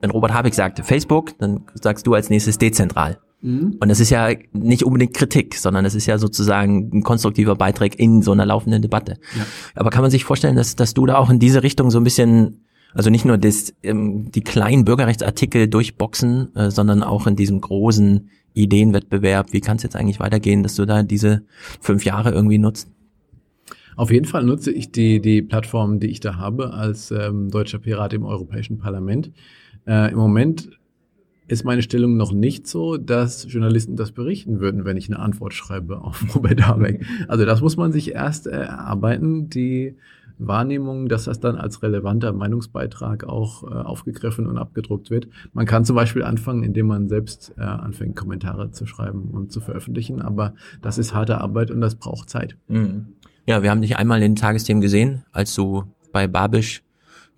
wenn 0.00 0.10
Robert 0.10 0.32
Habeck 0.32 0.54
sagt 0.54 0.80
Facebook, 0.80 1.38
dann 1.38 1.64
sagst 1.74 2.06
du 2.06 2.14
als 2.14 2.30
nächstes 2.30 2.58
dezentral. 2.58 3.18
Mhm. 3.40 3.76
Und 3.80 3.88
das 3.88 4.00
ist 4.00 4.10
ja 4.10 4.30
nicht 4.52 4.82
unbedingt 4.82 5.14
Kritik, 5.14 5.54
sondern 5.54 5.84
es 5.84 5.94
ist 5.94 6.06
ja 6.06 6.18
sozusagen 6.18 6.90
ein 6.92 7.02
konstruktiver 7.02 7.54
Beitrag 7.54 7.98
in 7.98 8.22
so 8.22 8.32
einer 8.32 8.46
laufenden 8.46 8.82
Debatte. 8.82 9.18
Ja. 9.36 9.46
Aber 9.74 9.90
kann 9.90 10.02
man 10.02 10.10
sich 10.10 10.24
vorstellen, 10.24 10.56
dass, 10.56 10.76
dass 10.76 10.94
du 10.94 11.06
da 11.06 11.16
auch 11.16 11.30
in 11.30 11.38
diese 11.38 11.62
Richtung 11.62 11.90
so 11.90 11.98
ein 11.98 12.04
bisschen, 12.04 12.64
also 12.94 13.10
nicht 13.10 13.24
nur 13.24 13.38
das, 13.38 13.74
ähm, 13.82 14.30
die 14.32 14.42
kleinen 14.42 14.84
Bürgerrechtsartikel 14.84 15.68
durchboxen, 15.68 16.54
äh, 16.56 16.70
sondern 16.70 17.02
auch 17.02 17.26
in 17.26 17.36
diesem 17.36 17.60
großen 17.60 18.28
Ideenwettbewerb, 18.54 19.52
wie 19.52 19.60
kann 19.60 19.76
es 19.76 19.84
jetzt 19.84 19.94
eigentlich 19.94 20.18
weitergehen, 20.18 20.64
dass 20.64 20.74
du 20.74 20.84
da 20.84 21.02
diese 21.04 21.44
fünf 21.80 22.04
Jahre 22.04 22.32
irgendwie 22.32 22.58
nutzt? 22.58 22.88
Auf 23.94 24.10
jeden 24.10 24.26
Fall 24.26 24.44
nutze 24.44 24.72
ich 24.72 24.92
die, 24.92 25.20
die 25.20 25.42
Plattform, 25.42 25.98
die 26.00 26.06
ich 26.08 26.20
da 26.20 26.36
habe 26.36 26.72
als 26.72 27.10
ähm, 27.10 27.50
deutscher 27.50 27.78
Pirat 27.78 28.12
im 28.12 28.24
Europäischen 28.24 28.78
Parlament. 28.78 29.32
Äh, 29.88 30.12
Im 30.12 30.18
Moment 30.18 30.70
ist 31.46 31.64
meine 31.64 31.80
Stellung 31.80 32.18
noch 32.18 32.30
nicht 32.30 32.66
so, 32.66 32.98
dass 32.98 33.50
Journalisten 33.50 33.96
das 33.96 34.12
berichten 34.12 34.60
würden, 34.60 34.84
wenn 34.84 34.98
ich 34.98 35.08
eine 35.08 35.18
Antwort 35.18 35.54
schreibe 35.54 36.02
auf 36.02 36.22
Robert 36.34 36.66
Habeck. 36.66 37.06
Also 37.26 37.46
das 37.46 37.62
muss 37.62 37.78
man 37.78 37.90
sich 37.90 38.12
erst 38.12 38.46
erarbeiten, 38.46 39.48
die 39.48 39.96
Wahrnehmung, 40.38 41.08
dass 41.08 41.24
das 41.24 41.40
dann 41.40 41.56
als 41.56 41.82
relevanter 41.82 42.32
Meinungsbeitrag 42.32 43.24
auch 43.24 43.64
äh, 43.64 43.74
aufgegriffen 43.74 44.46
und 44.46 44.58
abgedruckt 44.58 45.10
wird. 45.10 45.28
Man 45.52 45.64
kann 45.64 45.86
zum 45.86 45.96
Beispiel 45.96 46.22
anfangen, 46.22 46.62
indem 46.62 46.86
man 46.86 47.08
selbst 47.08 47.54
äh, 47.56 47.62
anfängt, 47.62 48.14
Kommentare 48.14 48.70
zu 48.70 48.86
schreiben 48.86 49.30
und 49.32 49.50
zu 49.50 49.60
veröffentlichen, 49.60 50.20
aber 50.20 50.54
das 50.82 50.98
ist 50.98 51.14
harte 51.14 51.40
Arbeit 51.40 51.70
und 51.70 51.80
das 51.80 51.96
braucht 51.96 52.28
Zeit. 52.28 52.56
Mhm. 52.68 53.06
Ja, 53.46 53.62
wir 53.62 53.70
haben 53.70 53.80
dich 53.80 53.96
einmal 53.96 54.18
in 54.18 54.34
den 54.34 54.36
Tagesthemen 54.36 54.82
gesehen, 54.82 55.24
als 55.32 55.54
du 55.54 55.84
bei 56.12 56.28
Babisch 56.28 56.82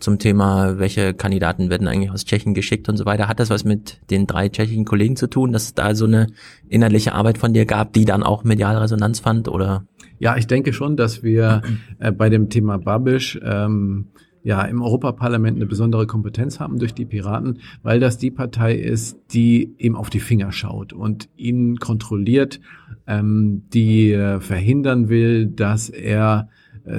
zum 0.00 0.18
Thema, 0.18 0.78
welche 0.78 1.14
Kandidaten 1.14 1.70
werden 1.70 1.86
eigentlich 1.86 2.10
aus 2.10 2.24
Tschechien 2.24 2.54
geschickt 2.54 2.88
und 2.88 2.96
so 2.96 3.04
weiter. 3.04 3.28
Hat 3.28 3.38
das 3.38 3.50
was 3.50 3.64
mit 3.64 4.00
den 4.10 4.26
drei 4.26 4.48
tschechischen 4.48 4.84
Kollegen 4.84 5.16
zu 5.16 5.28
tun, 5.28 5.52
dass 5.52 5.64
es 5.64 5.74
da 5.74 5.94
so 5.94 6.06
eine 6.06 6.28
inhaltliche 6.68 7.12
Arbeit 7.12 7.38
von 7.38 7.52
dir 7.52 7.66
gab, 7.66 7.92
die 7.92 8.04
dann 8.04 8.22
auch 8.22 8.42
medial 8.42 8.76
Resonanz 8.78 9.20
fand 9.20 9.48
oder? 9.48 9.84
Ja, 10.18 10.36
ich 10.36 10.46
denke 10.46 10.72
schon, 10.72 10.96
dass 10.96 11.22
wir 11.22 11.62
äh, 11.98 12.12
bei 12.12 12.28
dem 12.28 12.48
Thema 12.50 12.78
Babisch 12.78 13.38
ähm, 13.42 14.08
ja 14.42 14.62
im 14.62 14.82
Europaparlament 14.82 15.56
eine 15.56 15.66
besondere 15.66 16.06
Kompetenz 16.06 16.60
haben 16.60 16.78
durch 16.78 16.94
die 16.94 17.04
Piraten, 17.04 17.58
weil 17.82 18.00
das 18.00 18.18
die 18.18 18.30
Partei 18.30 18.74
ist, 18.74 19.18
die 19.32 19.74
ihm 19.78 19.96
auf 19.96 20.10
die 20.10 20.20
Finger 20.20 20.52
schaut 20.52 20.92
und 20.92 21.28
ihn 21.36 21.76
kontrolliert, 21.76 22.60
ähm, 23.06 23.64
die 23.72 24.12
äh, 24.12 24.40
verhindern 24.40 25.08
will, 25.08 25.46
dass 25.46 25.90
er 25.90 26.48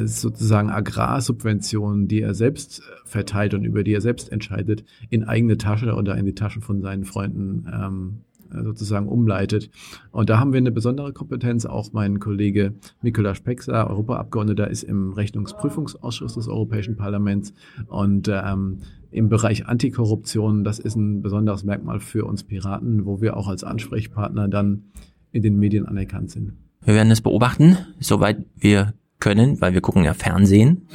sozusagen 0.05 0.69
Agrarsubventionen, 0.69 2.07
die 2.07 2.21
er 2.21 2.33
selbst 2.33 2.79
äh, 2.79 2.83
verteilt 3.05 3.53
und 3.53 3.63
über 3.63 3.83
die 3.83 3.93
er 3.93 4.01
selbst 4.01 4.31
entscheidet, 4.31 4.83
in 5.09 5.23
eigene 5.23 5.57
Tasche 5.57 5.93
oder 5.93 6.17
in 6.17 6.25
die 6.25 6.35
Taschen 6.35 6.61
von 6.61 6.81
seinen 6.81 7.05
Freunden 7.05 7.65
ähm, 7.71 8.21
äh, 8.53 8.63
sozusagen 8.63 9.07
umleitet. 9.07 9.69
Und 10.11 10.29
da 10.29 10.39
haben 10.39 10.53
wir 10.53 10.57
eine 10.57 10.71
besondere 10.71 11.13
Kompetenz. 11.13 11.65
Auch 11.65 11.93
mein 11.93 12.19
Kollege 12.19 12.73
Mikula 13.01 13.33
Peksa, 13.33 13.87
Europaabgeordneter, 13.87 14.69
ist 14.69 14.83
im 14.83 15.13
Rechnungsprüfungsausschuss 15.13 16.35
des 16.35 16.47
Europäischen 16.47 16.95
Parlaments 16.95 17.53
und 17.87 18.29
ähm, 18.29 18.79
im 19.11 19.29
Bereich 19.29 19.67
Antikorruption, 19.67 20.63
das 20.63 20.79
ist 20.79 20.95
ein 20.95 21.21
besonderes 21.21 21.63
Merkmal 21.63 21.99
für 21.99 22.25
uns 22.25 22.43
Piraten, 22.43 23.05
wo 23.05 23.21
wir 23.21 23.35
auch 23.35 23.47
als 23.47 23.63
Ansprechpartner 23.63 24.47
dann 24.47 24.83
in 25.31 25.41
den 25.41 25.57
Medien 25.57 25.85
anerkannt 25.85 26.31
sind. 26.31 26.53
Wir 26.83 26.95
werden 26.95 27.11
es 27.11 27.21
beobachten, 27.21 27.77
soweit 27.99 28.45
wir 28.55 28.93
können, 29.21 29.61
weil 29.61 29.73
wir 29.73 29.79
gucken 29.79 30.03
ja 30.03 30.13
Fernsehen. 30.13 30.87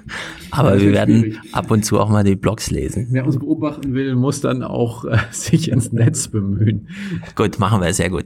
Aber 0.50 0.80
wir 0.80 0.92
werden 0.92 1.20
schwierig. 1.20 1.38
ab 1.52 1.70
und 1.70 1.84
zu 1.84 2.00
auch 2.00 2.08
mal 2.08 2.24
die 2.24 2.34
Blogs 2.34 2.70
lesen. 2.70 3.08
Wer 3.10 3.24
uns 3.24 3.38
beobachten 3.38 3.94
will, 3.94 4.16
muss 4.16 4.40
dann 4.40 4.64
auch 4.64 5.04
äh, 5.04 5.18
sich 5.30 5.70
ins 5.70 5.92
Netz 5.92 6.26
bemühen. 6.26 6.88
Gut, 7.36 7.60
machen 7.60 7.80
wir 7.80 7.92
sehr 7.94 8.10
gut. 8.10 8.24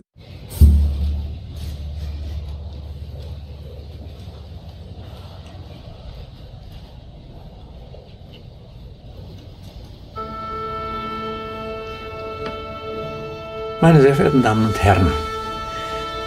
Meine 13.80 14.00
sehr 14.00 14.14
verehrten 14.14 14.42
Damen 14.42 14.66
und 14.66 14.82
Herren, 14.82 15.06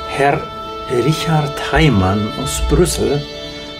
Herr 0.07 0.41
Richard 0.91 1.71
Heimann 1.71 2.33
aus 2.43 2.61
Brüssel 2.69 3.21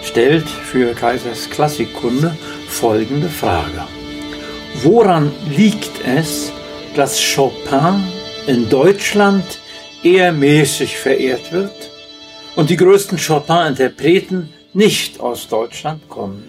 stellt 0.02 0.48
für 0.48 0.94
Kaisers 0.94 1.48
Klassikkunde 1.50 2.34
folgende 2.68 3.28
Frage. 3.28 3.84
Woran 4.82 5.30
liegt 5.50 6.04
es, 6.06 6.52
dass 6.96 7.20
Chopin 7.20 8.02
in 8.46 8.68
Deutschland 8.68 9.44
eher 10.02 10.32
mäßig 10.32 10.96
verehrt 10.96 11.52
wird 11.52 11.90
und 12.56 12.70
die 12.70 12.76
größten 12.76 13.18
Chopin-Interpreten 13.18 14.48
nicht 14.72 15.20
aus 15.20 15.48
Deutschland 15.48 16.08
kommen? 16.08 16.48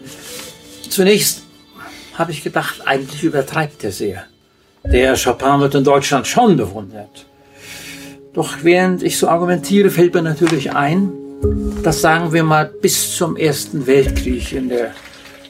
Zunächst 0.90 1.44
habe 2.18 2.32
ich 2.32 2.42
gedacht, 2.42 2.88
eigentlich 2.88 3.24
übertreibt 3.24 3.84
er 3.84 3.92
sehr. 3.92 4.24
Der 4.86 5.16
Chopin 5.18 5.60
wird 5.60 5.76
in 5.76 5.84
Deutschland 5.84 6.26
schon 6.26 6.56
bewundert. 6.56 7.26
Doch 8.34 8.64
während 8.64 9.04
ich 9.04 9.18
so 9.18 9.28
argumentiere, 9.28 9.90
fällt 9.90 10.14
mir 10.16 10.24
natürlich 10.24 10.74
ein, 10.74 11.12
dass 11.84 12.02
sagen 12.02 12.34
wir 12.34 12.44
mal 12.44 12.66
bis 12.66 13.16
zum 13.16 13.38
Ersten 13.38 13.86
Weltkrieg 13.86 14.54
in 14.54 14.70
der 14.70 14.92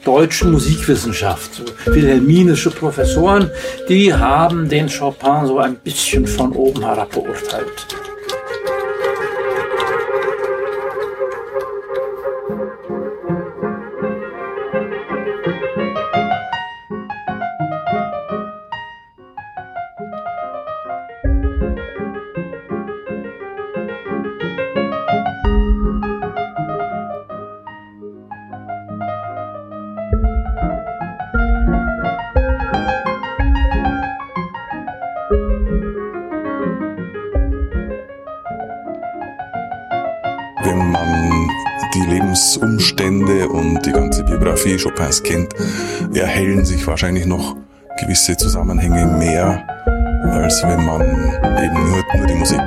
deutschen 0.04 0.52
Musikwissenschaft, 0.52 1.54
so 1.54 1.64
wilhelminische 1.86 2.70
Professoren, 2.70 3.50
die 3.88 4.12
haben 4.12 4.68
den 4.68 4.88
Chopin 4.88 5.46
so 5.46 5.58
ein 5.58 5.76
bisschen 5.76 6.26
von 6.26 6.52
oben 6.52 6.84
herab 6.84 7.12
beurteilt. 7.12 7.86
Biografie 44.64 44.82
Chopins 44.82 45.22
kennt, 45.22 45.54
erhellen 46.14 46.64
sich 46.64 46.86
wahrscheinlich 46.86 47.26
noch 47.26 47.54
gewisse 48.00 48.34
Zusammenhänge 48.36 49.06
mehr, 49.06 49.66
als 50.24 50.62
wenn 50.62 50.86
man 50.86 51.02
eben 51.02 51.90
nur, 51.90 52.02
nur 52.16 52.26
die 52.26 52.34
Musik 52.34 52.62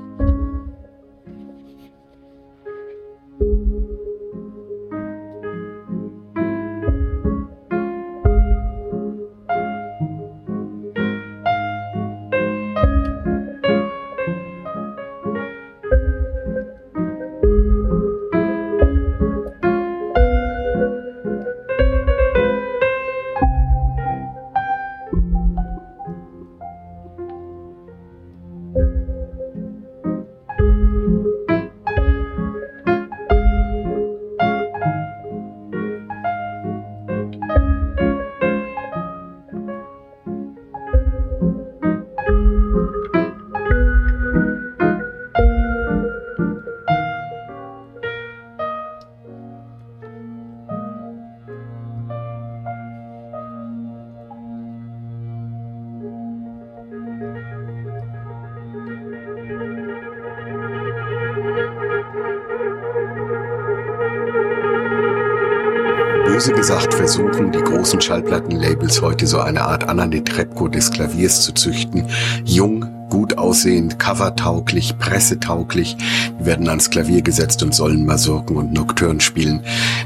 Deus. 66.40 66.49
Gesagt 66.60 66.92
versuchen 66.92 67.52
die 67.52 67.62
großen 67.62 68.02
Schallplattenlabels 68.02 69.00
heute 69.00 69.26
so 69.26 69.40
eine 69.40 69.62
Art 69.62 69.88
Anna 69.88 70.06
Netrebko 70.06 70.68
des 70.68 70.90
Klaviers 70.90 71.40
zu 71.40 71.54
züchten. 71.54 72.04
Jung, 72.44 72.84
gut 73.10 73.36
aussehend, 73.36 73.98
covertauglich, 73.98 74.96
pressetauglich, 74.98 75.96
die 76.38 76.46
werden 76.46 76.68
ans 76.68 76.90
Klavier 76.90 77.22
gesetzt 77.22 77.62
und 77.62 77.74
sollen 77.74 78.06
Masurken 78.06 78.56
und 78.56 78.72
Nocturne 78.72 79.20
spielen. 79.20 79.60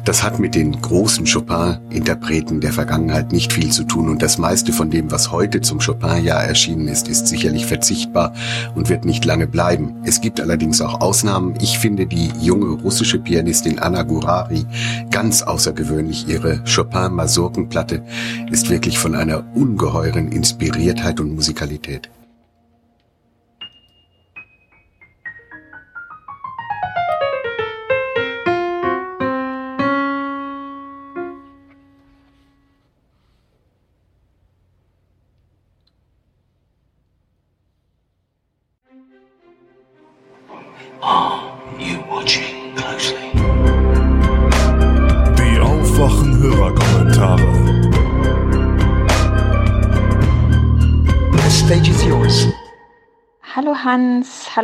Das 0.04 0.22
hat 0.22 0.40
mit 0.40 0.54
den 0.54 0.80
großen 0.80 1.26
Chopin-Interpreten 1.26 2.60
der 2.60 2.72
Vergangenheit 2.72 3.30
nicht 3.30 3.52
viel 3.52 3.70
zu 3.70 3.84
tun 3.84 4.08
und 4.08 4.22
das 4.22 4.38
meiste 4.38 4.72
von 4.72 4.90
dem, 4.90 5.10
was 5.12 5.30
heute 5.30 5.60
zum 5.60 5.78
Chopin-Jahr 5.78 6.44
erschienen 6.44 6.88
ist, 6.88 7.08
ist 7.08 7.28
sicherlich 7.28 7.66
verzichtbar 7.66 8.32
und 8.74 8.88
wird 8.88 9.04
nicht 9.04 9.24
lange 9.24 9.46
bleiben. 9.46 9.96
Es 10.04 10.20
gibt 10.20 10.40
allerdings 10.40 10.80
auch 10.80 11.00
Ausnahmen. 11.00 11.54
Ich 11.60 11.78
finde 11.78 12.06
die 12.06 12.32
junge 12.40 12.80
russische 12.82 13.18
Pianistin 13.18 13.78
Anna 13.78 14.02
Gurari 14.02 14.64
ganz 15.10 15.42
außergewöhnlich. 15.42 16.26
Ihre 16.26 16.43
Chopin-Masurkenplatte 16.64 18.02
ist 18.50 18.70
wirklich 18.70 18.98
von 18.98 19.14
einer 19.14 19.44
ungeheuren 19.54 20.30
Inspiriertheit 20.30 21.20
und 21.20 21.34
Musikalität. 21.34 22.10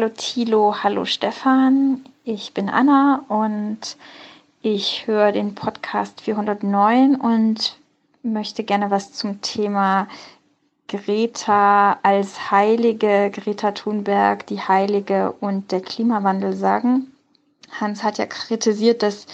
Hallo 0.00 0.12
Thilo, 0.16 0.76
hallo 0.82 1.04
Stefan. 1.04 2.02
Ich 2.24 2.54
bin 2.54 2.70
Anna 2.70 3.22
und 3.28 3.98
ich 4.62 5.06
höre 5.06 5.30
den 5.30 5.54
Podcast 5.54 6.22
409 6.22 7.16
und 7.16 7.78
möchte 8.22 8.64
gerne 8.64 8.90
was 8.90 9.12
zum 9.12 9.42
Thema 9.42 10.08
Greta 10.88 11.98
als 12.02 12.50
Heilige, 12.50 13.30
Greta 13.30 13.72
Thunberg, 13.72 14.46
die 14.46 14.60
Heilige 14.60 15.32
und 15.32 15.70
der 15.70 15.82
Klimawandel 15.82 16.54
sagen. 16.54 17.12
Hans 17.78 18.02
hat 18.02 18.16
ja 18.16 18.24
kritisiert, 18.24 19.02
dass 19.02 19.26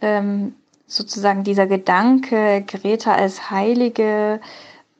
ähm, 0.00 0.56
sozusagen 0.88 1.44
dieser 1.44 1.68
Gedanke, 1.68 2.64
Greta 2.66 3.14
als 3.14 3.52
Heilige 3.52 4.40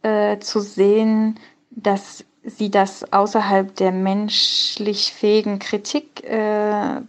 äh, 0.03 0.39
zu 0.39 0.61
sehen, 0.61 1.41
dass 1.73 2.25
sie 2.43 2.71
das 2.71 3.13
außerhalb 3.13 3.75
der 3.77 3.93
menschlich 3.93 5.13
fähigen 5.13 5.59
Kritik 5.59 6.25
äh, 6.25 7.01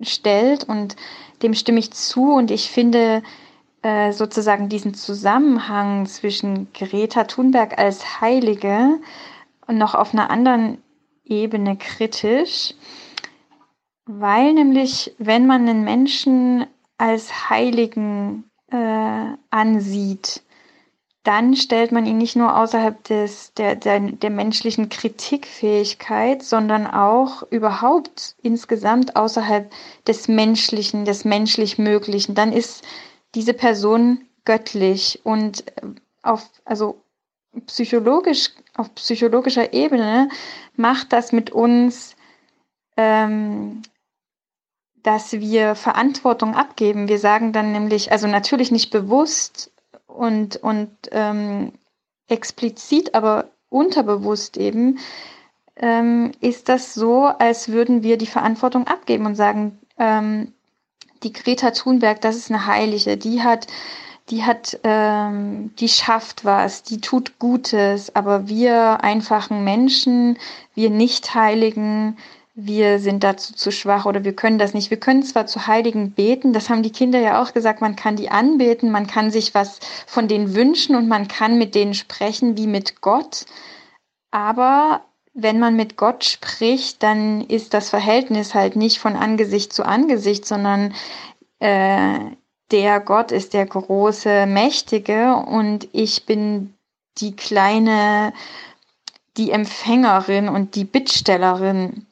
stellt 0.00 0.64
und 0.64 0.96
dem 1.42 1.54
stimme 1.54 1.78
ich 1.78 1.92
zu 1.92 2.32
und 2.32 2.50
ich 2.50 2.70
finde 2.70 3.22
äh, 3.82 4.12
sozusagen 4.12 4.68
diesen 4.68 4.94
Zusammenhang 4.94 6.06
zwischen 6.06 6.72
Greta 6.72 7.24
Thunberg 7.24 7.78
als 7.78 8.20
Heilige 8.20 8.98
und 9.66 9.78
noch 9.78 9.94
auf 9.94 10.12
einer 10.12 10.30
anderen 10.30 10.78
Ebene 11.24 11.76
kritisch, 11.76 12.74
weil 14.04 14.52
nämlich, 14.52 15.14
wenn 15.18 15.46
man 15.46 15.68
einen 15.68 15.84
Menschen 15.84 16.66
als 16.98 17.50
Heiligen 17.50 18.44
äh, 18.70 19.26
ansieht, 19.50 20.42
dann 21.26 21.56
stellt 21.56 21.90
man 21.90 22.06
ihn 22.06 22.18
nicht 22.18 22.36
nur 22.36 22.56
außerhalb 22.56 23.02
des, 23.02 23.52
der, 23.54 23.74
der, 23.74 23.98
der 23.98 24.30
menschlichen 24.30 24.88
Kritikfähigkeit, 24.88 26.44
sondern 26.44 26.86
auch 26.86 27.42
überhaupt 27.50 28.36
insgesamt 28.42 29.16
außerhalb 29.16 29.68
des 30.06 30.28
Menschlichen, 30.28 31.04
des 31.04 31.24
menschlich 31.24 31.78
Möglichen. 31.78 32.36
Dann 32.36 32.52
ist 32.52 32.84
diese 33.34 33.54
Person 33.54 34.24
göttlich 34.44 35.20
und 35.24 35.64
auf, 36.22 36.48
also 36.64 37.02
psychologisch, 37.66 38.50
auf 38.76 38.94
psychologischer 38.94 39.72
Ebene 39.72 40.28
macht 40.76 41.12
das 41.12 41.32
mit 41.32 41.50
uns, 41.50 42.14
ähm, 42.96 43.82
dass 45.02 45.32
wir 45.32 45.74
Verantwortung 45.74 46.54
abgeben. 46.54 47.08
Wir 47.08 47.18
sagen 47.18 47.52
dann 47.52 47.72
nämlich, 47.72 48.12
also 48.12 48.28
natürlich 48.28 48.70
nicht 48.70 48.90
bewusst, 48.90 49.72
und, 50.16 50.56
und 50.56 50.90
ähm, 51.12 51.72
explizit, 52.28 53.14
aber 53.14 53.46
unterbewusst 53.68 54.56
eben, 54.56 54.98
ähm, 55.76 56.32
ist 56.40 56.68
das 56.68 56.94
so, 56.94 57.24
als 57.24 57.68
würden 57.68 58.02
wir 58.02 58.16
die 58.16 58.26
Verantwortung 58.26 58.86
abgeben 58.86 59.26
und 59.26 59.34
sagen, 59.34 59.78
ähm, 59.98 60.52
die 61.22 61.32
Greta 61.32 61.70
Thunberg, 61.70 62.20
das 62.20 62.36
ist 62.36 62.50
eine 62.50 62.66
Heilige, 62.66 63.16
die 63.16 63.42
hat, 63.42 63.66
die 64.30 64.44
hat, 64.44 64.78
ähm, 64.84 65.74
die 65.78 65.88
schafft 65.88 66.44
was, 66.44 66.82
die 66.82 67.00
tut 67.00 67.38
Gutes, 67.38 68.14
aber 68.14 68.48
wir 68.48 69.02
einfachen 69.04 69.64
Menschen, 69.64 70.38
wir 70.74 70.90
Nicht-Heiligen, 70.90 72.16
wir 72.58 73.00
sind 73.00 73.22
dazu 73.22 73.52
zu 73.54 73.70
schwach 73.70 74.06
oder 74.06 74.24
wir 74.24 74.34
können 74.34 74.58
das 74.58 74.72
nicht. 74.72 74.88
Wir 74.88 74.98
können 74.98 75.22
zwar 75.22 75.46
zu 75.46 75.66
Heiligen 75.66 76.12
beten, 76.12 76.54
das 76.54 76.70
haben 76.70 76.82
die 76.82 76.90
Kinder 76.90 77.20
ja 77.20 77.42
auch 77.42 77.52
gesagt, 77.52 77.82
man 77.82 77.96
kann 77.96 78.16
die 78.16 78.30
anbeten, 78.30 78.90
man 78.90 79.06
kann 79.06 79.30
sich 79.30 79.54
was 79.54 79.78
von 80.06 80.26
denen 80.26 80.54
wünschen 80.54 80.96
und 80.96 81.06
man 81.06 81.28
kann 81.28 81.58
mit 81.58 81.74
denen 81.74 81.92
sprechen 81.92 82.56
wie 82.56 82.66
mit 82.66 83.02
Gott. 83.02 83.44
Aber 84.30 85.02
wenn 85.34 85.58
man 85.58 85.76
mit 85.76 85.98
Gott 85.98 86.24
spricht, 86.24 87.02
dann 87.02 87.42
ist 87.42 87.74
das 87.74 87.90
Verhältnis 87.90 88.54
halt 88.54 88.74
nicht 88.74 89.00
von 89.00 89.16
Angesicht 89.16 89.74
zu 89.74 89.84
Angesicht, 89.84 90.46
sondern 90.46 90.94
äh, 91.58 92.18
der 92.70 93.00
Gott 93.00 93.32
ist 93.32 93.52
der 93.52 93.66
große, 93.66 94.46
mächtige 94.46 95.34
und 95.34 95.88
ich 95.92 96.24
bin 96.24 96.72
die 97.18 97.36
kleine, 97.36 98.32
die 99.36 99.50
Empfängerin 99.50 100.48
und 100.48 100.74
die 100.74 100.84
Bittstellerin. 100.84 102.05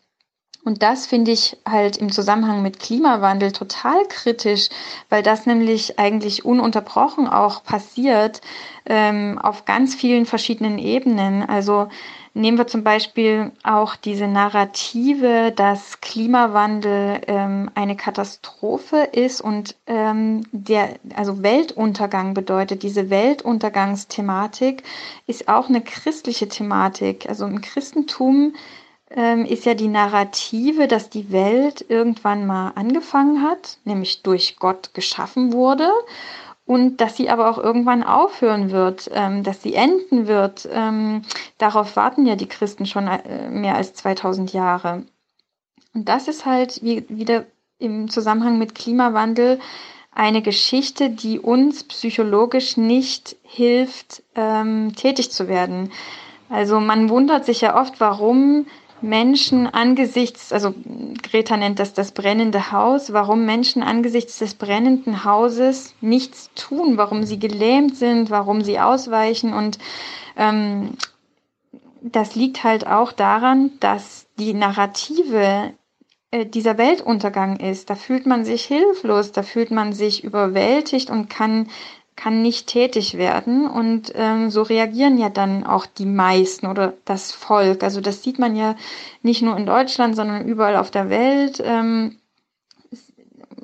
Und 0.65 0.83
das 0.83 1.07
finde 1.07 1.31
ich 1.31 1.59
halt 1.69 1.99
im 1.99 2.11
Zusammenhang 2.11 2.63
mit 2.63 2.81
Klimawandel 2.81 3.53
total 3.53 4.07
kritisch, 4.09 4.71
weil 5.11 5.23
das 5.23 5.45
nämlich 5.45 5.99
eigentlich 5.99 6.45
ununterbrochen 6.45 7.29
auch 7.29 7.65
passiert 7.65 8.41
ähm, 8.87 9.39
auf 9.39 9.67
ganz 9.67 9.95
vielen 9.95 10.25
verschiedenen 10.25 10.79
Ebenen. 10.79 11.43
Also 11.47 11.89
nehmen 12.33 12.57
wir 12.57 12.67
zum 12.67 12.83
Beispiel 12.83 13.53
auch 13.63 13.95
diese 13.95 14.27
Narrative, 14.27 15.53
dass 15.55 16.01
Klimawandel 16.01 17.21
ähm, 17.27 17.71
eine 17.75 17.97
Katastrophe 17.97 19.09
ist 19.13 19.43
und 19.43 19.77
ähm, 19.87 20.47
der, 20.53 20.95
also 21.15 21.43
Weltuntergang 21.43 22.33
bedeutet. 22.33 22.83
Diese 22.83 23.11
Weltuntergangsthematik 23.11 24.83
ist 25.27 25.49
auch 25.49 25.69
eine 25.69 25.83
christliche 25.83 26.49
Thematik. 26.49 27.29
Also 27.29 27.47
im 27.47 27.61
Christentum 27.61 28.55
ähm, 29.15 29.45
ist 29.45 29.65
ja 29.65 29.75
die 29.75 29.89
Narrative, 29.89 30.89
dass 30.89 31.09
die 31.09 31.31
Welt 31.31 31.85
irgendwann 31.89 32.47
mal 32.47 32.73
angefangen 32.75 33.43
hat, 33.43 33.79
nämlich 33.85 34.23
durch 34.23 34.57
Gott 34.59 34.93
geschaffen 34.93 35.53
wurde 35.53 35.91
und 36.67 37.01
dass 37.01 37.17
sie 37.17 37.29
aber 37.29 37.51
auch 37.51 37.59
irgendwann 37.59 38.03
aufhören 38.03 38.71
wird, 38.71 39.11
ähm, 39.13 39.43
dass 39.43 39.63
sie 39.63 39.75
enden 39.75 40.27
wird. 40.27 40.69
Ähm, 40.73 41.23
darauf 41.59 41.97
warten 41.97 42.27
ja 42.27 42.37
die 42.37 42.49
Christen 42.49 42.87
schon 42.87 43.07
äh, 43.07 43.49
mehr 43.51 43.77
als 43.77 43.95
2000 43.95 44.53
Jahre. 44.53 45.05
Und 45.93 46.09
das 46.09 46.27
ist 46.27 46.45
halt 46.47 46.83
wie, 46.83 47.05
wieder 47.09 47.45
im 47.79 48.09
Zusammenhang 48.09 48.59
mit 48.59 48.75
Klimawandel 48.75 49.61
eine 50.13 50.43
Geschichte, 50.43 51.11
die 51.11 51.39
uns 51.39 51.85
psychologisch 51.85 52.77
nicht 52.77 53.37
hilft, 53.43 54.23
ähm, 54.35 54.95
tätig 54.97 55.31
zu 55.31 55.49
werden. 55.49 55.93
Also 56.49 56.81
man 56.81 57.09
wundert 57.11 57.45
sich 57.45 57.61
ja 57.61 57.81
oft, 57.81 58.01
warum 58.01 58.67
Menschen 59.09 59.67
angesichts, 59.67 60.53
also 60.53 60.75
Greta 61.23 61.57
nennt 61.57 61.79
das 61.79 61.95
das 61.95 62.13
brennende 62.13 62.73
Haus, 62.73 63.13
warum 63.13 63.45
Menschen 63.45 63.83
angesichts 63.83 64.39
des 64.39 64.55
brennenden 64.55 65.25
Hauses 65.25 65.95
nichts 66.01 66.51
tun, 66.55 66.97
warum 66.97 67.25
sie 67.25 67.39
gelähmt 67.39 67.97
sind, 67.97 68.31
warum 68.31 68.63
sie 68.63 68.81
ausweichen. 68.81 69.53
Und 69.53 69.79
ähm, 70.37 70.97
das 72.03 72.35
liegt 72.35 72.65
halt 72.65 72.87
auch 72.87 73.13
daran, 73.13 73.73
dass 73.81 74.27
die 74.39 74.55
Narrative 74.55 75.73
äh, 76.31 76.47
dieser 76.47 76.79
Weltuntergang 76.79 77.61
ist. 77.61 77.91
Da 77.91 77.95
fühlt 77.95 78.27
man 78.27 78.45
sich 78.45 78.65
hilflos, 78.65 79.33
da 79.33 79.43
fühlt 79.43 79.71
man 79.71 79.93
sich 79.93 80.25
überwältigt 80.25 81.11
und 81.11 81.31
kann 81.31 81.69
kann 82.17 82.43
nicht 82.43 82.67
tätig 82.67 83.19
werden. 83.19 83.69
Und 83.69 84.13
ähm, 84.15 84.51
so 84.51 84.63
reagieren 84.63 85.19
ja 85.19 85.29
dann 85.29 85.65
auch 85.65 85.87
die 85.87 86.07
meisten 86.07 86.67
oder 86.67 86.95
das 87.05 87.33
Volk. 87.33 87.83
Also 87.83 88.01
das 88.01 88.23
sieht 88.23 88.39
man 88.39 88.57
ja 88.57 88.77
nicht 89.23 89.43
nur 89.43 89.57
in 89.57 89.67
Deutschland, 89.67 90.17
sondern 90.17 90.47
überall 90.47 90.77
auf 90.77 90.91
der 90.91 91.11
Welt. 91.11 91.63
Ähm, 91.65 92.19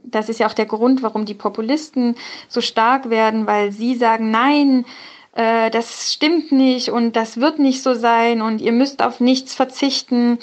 das 0.05 0.29
ist 0.29 0.41
ja 0.41 0.49
auch 0.49 0.55
der 0.55 0.67
Grund, 0.67 1.03
warum 1.03 1.25
die 1.25 1.35
Populisten 1.35 2.17
so 2.49 2.61
stark 2.61 3.11
werden, 3.11 3.47
weil 3.47 3.73
sie 3.73 3.95
sagen, 3.95 4.31
nein, 4.31 4.85
äh, 5.33 5.71
das 5.71 6.13
stimmt 6.13 6.53
nicht 6.53 6.91
und 6.91 7.17
das 7.17 7.41
wird 7.41 7.59
nicht 7.59 7.83
so 7.83 7.95
sein 7.95 8.43
und 8.43 8.61
ihr 8.61 8.73
müsst 8.73 9.03
auf 9.03 9.21
nichts 9.21 9.55
verzichten. 9.55 10.39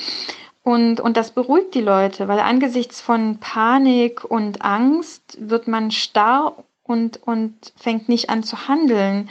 Und, 0.63 0.99
und 0.99 1.15
das 1.15 1.31
beruhigt 1.31 1.75
die 1.75 1.81
Leute, 1.81 2.27
weil 2.27 2.39
angesichts 2.39 2.99
von 2.99 3.37
Panik 3.37 4.25
und 4.25 4.63
Angst 4.63 5.37
wird 5.39 5.67
man 5.67 5.91
starr 5.91 6.57
und, 6.87 7.21
und 7.23 7.53
fängt 7.75 8.09
nicht 8.09 8.29
an 8.29 8.43
zu 8.43 8.67
handeln. 8.67 9.29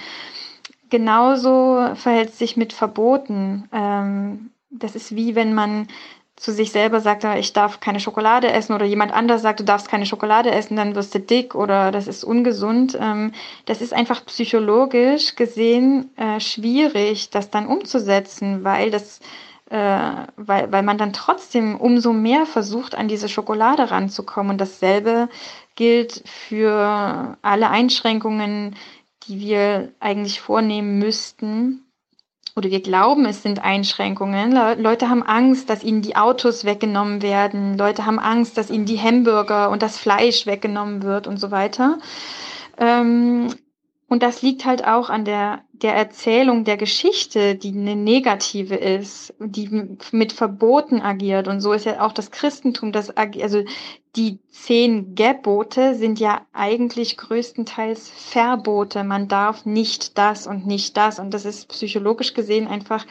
Genauso 0.91 1.95
verhält 1.95 2.31
es 2.31 2.39
sich 2.39 2.57
mit 2.57 2.73
Verboten. 2.73 3.69
Ähm, 3.73 4.51
das 4.71 4.95
ist 4.95 5.17
wie 5.17 5.35
wenn 5.35 5.55
man 5.55 5.89
zu 6.37 6.53
sich 6.53 6.71
selber 6.71 7.01
sagt, 7.01 7.25
ich 7.25 7.55
darf 7.55 7.81
keine 7.81 7.99
Schokolade 7.99 8.53
essen 8.53 8.75
oder 8.75 8.85
jemand 8.85 9.11
anders 9.11 9.41
sagt, 9.41 9.61
du 9.61 9.65
darfst 9.65 9.89
keine 9.89 10.05
Schokolade 10.05 10.51
essen, 10.51 10.77
dann 10.77 10.95
wirst 10.95 11.15
du 11.15 11.19
dick 11.19 11.55
oder 11.55 11.91
das 11.91 12.07
ist 12.07 12.25
ungesund. 12.25 12.97
Ähm, 13.01 13.33
das 13.65 13.81
ist 13.81 13.95
einfach 13.95 14.25
psychologisch 14.27 15.35
gesehen 15.35 16.11
äh, 16.17 16.39
schwierig, 16.39 17.31
das 17.31 17.51
dann 17.51 17.67
umzusetzen, 17.67 18.65
weil 18.65 18.91
das 18.91 19.21
äh, 19.71 20.27
weil, 20.37 20.71
weil 20.71 20.83
man 20.83 20.99
dann 20.99 21.13
trotzdem 21.13 21.75
umso 21.77 22.13
mehr 22.13 22.47
versucht, 22.47 22.95
an 22.95 23.09
diese 23.09 23.29
Schokolade 23.29 23.91
ranzukommen. 23.91 24.53
Und 24.53 24.61
dasselbe 24.61 25.29
gilt 25.77 26.23
für 26.27 27.39
alle 27.43 27.71
Einschränkungen, 27.71 28.77
die 29.25 29.41
wir 29.41 29.93
eigentlich 30.01 30.41
vornehmen 30.41 30.99
müssten, 30.99 31.87
oder 32.57 32.71
wir 32.71 32.81
glauben, 32.81 33.27
es 33.27 33.43
sind 33.43 33.63
Einschränkungen. 33.63 34.51
Le 34.51 34.77
Leute 34.77 35.11
haben 35.11 35.23
Angst, 35.23 35.69
dass 35.69 35.85
ihnen 35.85 36.01
die 36.01 36.17
Autos 36.17 36.65
weggenommen 36.65 37.21
werden. 37.21 37.77
Leute 37.77 38.07
haben 38.07 38.19
Angst, 38.19 38.57
dass 38.57 38.71
ihnen 38.71 38.87
die 38.87 38.99
Hamburger 38.99 39.69
und 39.69 39.83
das 39.83 39.99
Fleisch 39.99 40.47
weggenommen 40.47 41.03
wird 41.03 41.27
und 41.27 41.39
so 41.39 41.51
weiter. 41.51 41.99
Ähm, 42.79 43.49
und 44.09 44.23
das 44.23 44.41
liegt 44.41 44.65
halt 44.65 44.87
auch 44.87 45.11
an 45.11 45.27
der, 45.27 45.65
der 45.73 45.95
Erzählung 45.95 46.65
der 46.65 46.79
Geschichte, 46.79 47.57
die 47.57 47.73
eine 47.73 47.95
negative 47.95 48.77
ist, 48.77 49.35
die 49.39 49.99
mit 50.13 50.33
Verboten 50.33 51.03
agiert. 51.03 51.49
Und 51.49 51.61
so 51.61 51.75
ist 51.75 51.85
ja 51.85 52.01
auch 52.01 52.13
das 52.13 52.31
Christentum, 52.31 52.91
das 52.91 53.11
also 53.11 53.65
die 54.17 54.39
zehn 54.51 55.15
Gebote 55.15 55.95
sind 55.95 56.19
ja 56.19 56.47
eigentlich 56.53 57.17
größtenteils 57.17 58.11
Verbote. 58.11 59.05
Man 59.05 59.29
darf 59.29 59.67
nicht 59.67 60.17
das 60.17 60.47
und 60.47 60.67
nicht 60.67 60.97
das. 60.97 61.19
Und 61.19 61.35
das 61.35 61.45
ist 61.45 61.69
psychologisch 61.69 62.33
gesehen 62.33 62.67
einfach, 62.67 63.07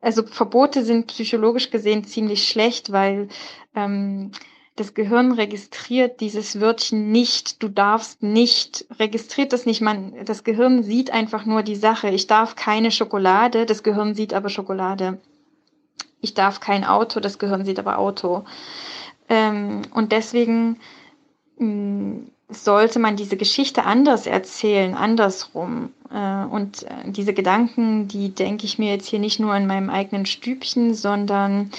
also 0.00 0.24
Verbote 0.26 0.84
sind 0.84 1.06
psychologisch 1.06 1.70
gesehen 1.70 2.04
ziemlich 2.04 2.48
schlecht, 2.48 2.92
weil 2.92 3.28
ähm, 3.74 4.32
das 4.76 4.92
Gehirn 4.92 5.32
registriert 5.32 6.20
dieses 6.20 6.60
Wörtchen 6.60 7.12
nicht, 7.12 7.62
du 7.62 7.68
darfst 7.68 8.24
nicht, 8.24 8.86
registriert 8.98 9.52
das 9.52 9.66
nicht. 9.66 9.80
Man, 9.80 10.24
das 10.24 10.42
Gehirn 10.42 10.82
sieht 10.82 11.12
einfach 11.12 11.46
nur 11.46 11.62
die 11.62 11.76
Sache. 11.76 12.08
Ich 12.10 12.26
darf 12.26 12.56
keine 12.56 12.90
Schokolade, 12.90 13.66
das 13.66 13.84
Gehirn 13.84 14.14
sieht 14.14 14.34
aber 14.34 14.48
Schokolade. 14.48 15.20
Ich 16.20 16.34
darf 16.34 16.58
kein 16.58 16.84
Auto, 16.84 17.20
das 17.20 17.38
Gehirn 17.38 17.64
sieht 17.64 17.78
aber 17.78 17.98
Auto. 17.98 18.44
Ähm, 19.28 19.82
und 19.92 20.12
deswegen 20.12 20.78
mh, 21.58 21.66
mm, 21.66 22.30
sollte 22.50 22.98
man 22.98 23.16
diese 23.16 23.36
Geschichte 23.36 23.84
anders 23.84 24.26
erzählen, 24.26 24.94
andersrum. 24.94 25.90
Äh, 26.10 26.44
und 26.44 26.84
äh, 26.84 27.10
diese 27.10 27.34
Gedanken, 27.34 28.08
die 28.08 28.30
denke 28.30 28.66
ich 28.66 28.78
mir 28.78 28.90
jetzt 28.90 29.08
hier 29.08 29.18
nicht 29.18 29.40
nur 29.40 29.56
in 29.56 29.66
meinem 29.66 29.90
eigenen 29.90 30.26
Stübchen, 30.26 30.94
sondern 30.94 31.70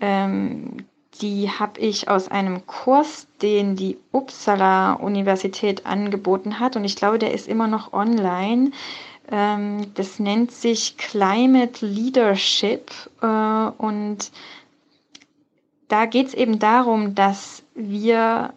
ähm, 0.00 0.84
die 1.20 1.50
habe 1.50 1.80
ich 1.80 2.08
aus 2.08 2.28
einem 2.28 2.66
Kurs, 2.66 3.26
den 3.42 3.76
die 3.76 3.98
Uppsala 4.12 4.94
Universität 4.94 5.86
angeboten 5.86 6.58
hat. 6.58 6.76
Und 6.76 6.84
ich 6.84 6.96
glaube, 6.96 7.18
der 7.18 7.32
ist 7.32 7.48
immer 7.48 7.68
noch 7.68 7.92
online. 7.92 8.72
Ähm, 9.30 9.86
das 9.94 10.18
nennt 10.18 10.52
sich 10.52 10.96
Climate 10.96 11.84
Leadership. 11.86 12.90
Äh, 13.20 13.26
und 13.26 14.30
da 15.92 16.06
geht 16.06 16.28
es 16.28 16.34
eben 16.34 16.58
darum, 16.58 17.14
dass 17.14 17.64
wir 17.74 18.54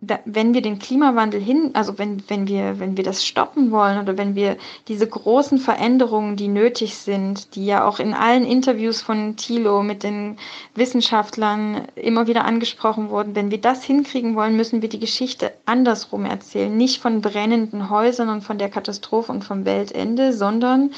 da, 0.00 0.18
wenn 0.24 0.52
wir 0.52 0.62
den 0.62 0.80
Klimawandel 0.80 1.40
hin, 1.40 1.70
also 1.74 1.96
wenn, 1.96 2.28
wenn 2.28 2.48
wir, 2.48 2.80
wenn 2.80 2.96
wir 2.96 3.04
das 3.04 3.24
stoppen 3.24 3.70
wollen 3.70 4.00
oder 4.00 4.18
wenn 4.18 4.34
wir 4.34 4.56
diese 4.88 5.06
großen 5.06 5.58
Veränderungen, 5.58 6.34
die 6.34 6.48
nötig 6.48 6.96
sind, 6.96 7.54
die 7.54 7.66
ja 7.66 7.86
auch 7.86 8.00
in 8.00 8.14
allen 8.14 8.44
Interviews 8.44 9.00
von 9.00 9.36
Thilo 9.36 9.84
mit 9.84 10.02
den 10.02 10.38
Wissenschaftlern 10.74 11.86
immer 11.94 12.26
wieder 12.26 12.44
angesprochen 12.44 13.10
wurden, 13.10 13.36
wenn 13.36 13.52
wir 13.52 13.60
das 13.60 13.84
hinkriegen 13.84 14.34
wollen, 14.34 14.56
müssen 14.56 14.82
wir 14.82 14.88
die 14.88 14.98
Geschichte 14.98 15.52
andersrum 15.66 16.24
erzählen. 16.24 16.76
Nicht 16.76 17.00
von 17.00 17.20
brennenden 17.20 17.90
Häusern 17.90 18.28
und 18.28 18.42
von 18.42 18.58
der 18.58 18.70
Katastrophe 18.70 19.30
und 19.30 19.44
vom 19.44 19.64
Weltende, 19.64 20.32
sondern 20.32 20.90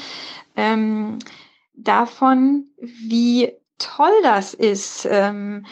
ähm, 0.55 1.19
davon, 1.75 2.69
wie 2.81 3.51
toll 3.77 4.13
das 4.23 4.53
ist, 4.53 5.07
ähm, 5.09 5.65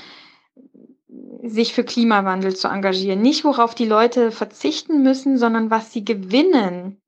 sich 1.44 1.74
für 1.74 1.84
Klimawandel 1.84 2.56
zu 2.56 2.68
engagieren. 2.68 3.22
Nicht, 3.22 3.44
worauf 3.44 3.76
die 3.76 3.86
Leute 3.86 4.32
verzichten 4.32 5.04
müssen, 5.04 5.38
sondern 5.38 5.70
was 5.70 5.92
sie 5.92 6.06
gewinnen. 6.06 7.02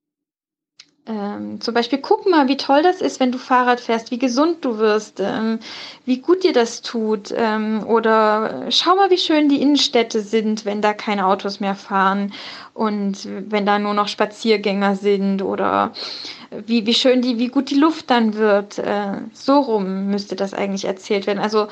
Ähm, 1.08 1.62
zum 1.62 1.76
Beispiel, 1.76 2.00
guck 2.00 2.28
mal, 2.28 2.48
wie 2.48 2.58
toll 2.58 2.82
das 2.82 3.00
ist, 3.00 3.20
wenn 3.20 3.32
du 3.32 3.38
Fahrrad 3.38 3.80
fährst, 3.80 4.10
wie 4.10 4.18
gesund 4.18 4.66
du 4.66 4.80
wirst, 4.80 5.20
ähm, 5.20 5.60
wie 6.04 6.18
gut 6.18 6.44
dir 6.44 6.54
das 6.54 6.82
tut. 6.82 7.32
Ähm, 7.36 7.86
oder 7.86 8.66
schau 8.72 8.96
mal, 8.96 9.12
wie 9.12 9.20
schön 9.20 9.48
die 9.48 9.62
Innenstädte 9.62 10.22
sind, 10.22 10.66
wenn 10.66 10.82
da 10.82 10.94
keine 10.94 11.28
Autos 11.28 11.60
mehr 11.60 11.76
fahren 11.76 12.34
und 12.74 13.28
wenn 13.52 13.68
da 13.68 13.78
nur 13.78 13.94
noch 13.94 14.08
Spaziergänger 14.08 14.96
sind 14.96 15.44
oder 15.44 15.94
wie, 16.66 16.86
wie 16.86 16.94
schön 16.94 17.22
die, 17.22 17.38
wie 17.38 17.48
gut 17.48 17.70
die 17.70 17.80
Luft 17.80 18.10
dann 18.10 18.36
wird. 18.36 18.78
Äh, 18.80 19.22
so 19.34 19.60
rum 19.60 20.08
müsste 20.08 20.36
das 20.36 20.54
eigentlich 20.54 20.86
erzählt 20.86 21.28
werden. 21.28 21.40
Also 21.40 21.68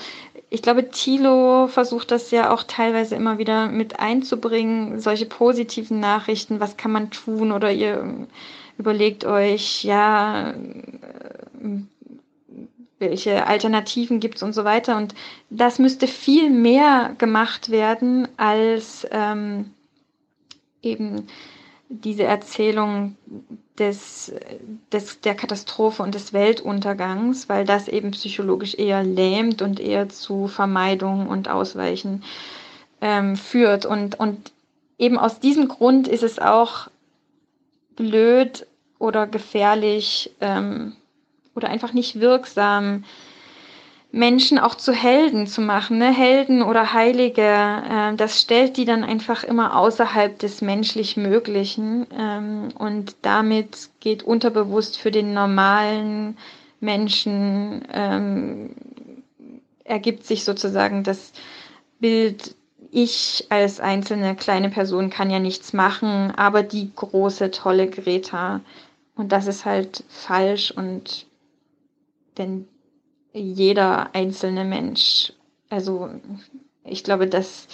ich 0.50 0.62
glaube, 0.62 0.90
Thilo 0.90 1.68
versucht 1.68 2.12
das 2.12 2.32
ja 2.32 2.54
auch 2.54 2.64
teilweise 2.64 3.16
immer 3.16 3.38
wieder 3.38 3.68
mit 3.68 4.00
einzubringen, 4.00 5.00
solche 5.00 5.26
positiven 5.26 6.00
Nachrichten, 6.00 6.60
was 6.60 6.78
kann 6.78 6.92
man 6.92 7.10
tun 7.10 7.52
oder 7.52 7.72
ihr 7.72 8.28
überlegt 8.78 9.26
euch, 9.26 9.84
ja, 9.84 10.52
äh, 10.52 10.54
welche 13.00 13.48
Alternativen 13.48 14.20
gibt 14.20 14.38
es 14.38 14.44
und 14.44 14.54
so 14.54 14.64
weiter. 14.64 14.98
Und 14.98 15.14
das 15.50 15.80
müsste 15.80 16.08
viel 16.08 16.50
mehr 16.50 17.16
gemacht 17.18 17.70
werden 17.70 18.28
als 18.38 19.06
ähm, 19.12 19.72
eben 20.82 21.28
diese 21.90 22.24
Erzählung 22.24 23.16
des, 23.80 24.32
des, 24.92 25.22
der 25.22 25.36
Katastrophe 25.36 26.04
und 26.04 26.14
des 26.14 26.34
Weltuntergangs, 26.34 27.50
weil 27.50 27.66
das 27.66 27.88
eben 27.88 28.12
psychologisch 28.12 28.76
eher 28.76 29.04
lähmt 29.04 29.62
und 29.62 29.80
eher 29.80 30.10
zu 30.10 30.48
Vermeidung 30.48 31.28
und 31.28 31.50
Ausweichen 31.50 32.24
ähm, 33.02 33.36
führt. 33.36 33.86
Und, 33.86 34.20
und 34.20 34.52
eben 34.98 35.18
aus 35.18 35.40
diesem 35.40 35.68
Grund 35.68 36.08
ist 36.08 36.24
es 36.24 36.38
auch 36.40 36.90
blöd 37.96 38.68
oder 39.00 39.28
gefährlich 39.28 40.32
ähm, 40.40 40.96
oder 41.56 41.70
einfach 41.70 41.94
nicht 41.94 42.20
wirksam, 42.20 43.04
Menschen 44.14 44.60
auch 44.60 44.76
zu 44.76 44.94
Helden 44.94 45.48
zu 45.48 45.60
machen, 45.60 45.98
ne? 45.98 46.14
Helden 46.14 46.62
oder 46.62 46.94
Heilige, 46.94 47.42
äh, 47.42 48.16
das 48.16 48.40
stellt 48.40 48.78
die 48.78 48.86
dann 48.86 49.04
einfach 49.04 49.44
immer 49.44 49.76
außerhalb 49.76 50.38
des 50.38 50.62
menschlich 50.62 51.18
Möglichen 51.18 52.06
ähm, 52.16 52.70
und 52.78 53.16
damit 53.24 53.90
geht 54.02 54.22
unterbewusst 54.22 55.00
für 55.00 55.10
den 55.10 55.34
normalen 55.34 56.38
Menschen 56.80 57.88
ähm, 57.92 58.76
ergibt 59.84 60.28
sich 60.28 60.44
sozusagen 60.44 61.04
das 61.04 61.34
Bild, 62.00 62.56
ich 62.92 63.48
als 63.50 63.80
einzelne 63.80 64.36
kleine 64.36 64.70
Person 64.70 65.10
kann 65.10 65.32
ja 65.32 65.40
nichts 65.40 65.74
machen, 65.74 66.30
aber 66.36 66.62
die 66.62 66.92
große, 66.96 67.50
tolle 67.50 67.90
Greta. 67.90 68.62
Und 69.16 69.32
das 69.32 69.48
ist 69.48 69.66
halt 69.66 70.04
falsch 70.08 70.70
und 70.70 71.26
denn 72.38 72.68
jeder 73.34 74.14
einzelne 74.16 74.64
Mensch. 74.64 75.34
Also 75.70 76.10
ich 76.86 77.04
glaube, 77.04 77.28
dass 77.28 77.68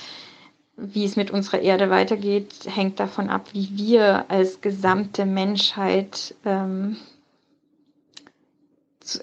wie 0.82 1.06
es 1.06 1.16
mit 1.16 1.32
unserer 1.32 1.60
Erde 1.60 1.90
weitergeht, 1.90 2.54
hängt 2.66 3.00
davon 3.00 3.30
ab, 3.30 3.50
wie 3.54 3.70
wir 3.78 4.32
als 4.32 4.62
gesamte 4.62 5.26
Menschheit 5.26 6.36
ähm, 6.46 6.98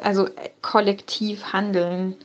also 0.02 0.28
kollektiv 0.62 1.52
handeln. 1.52 2.17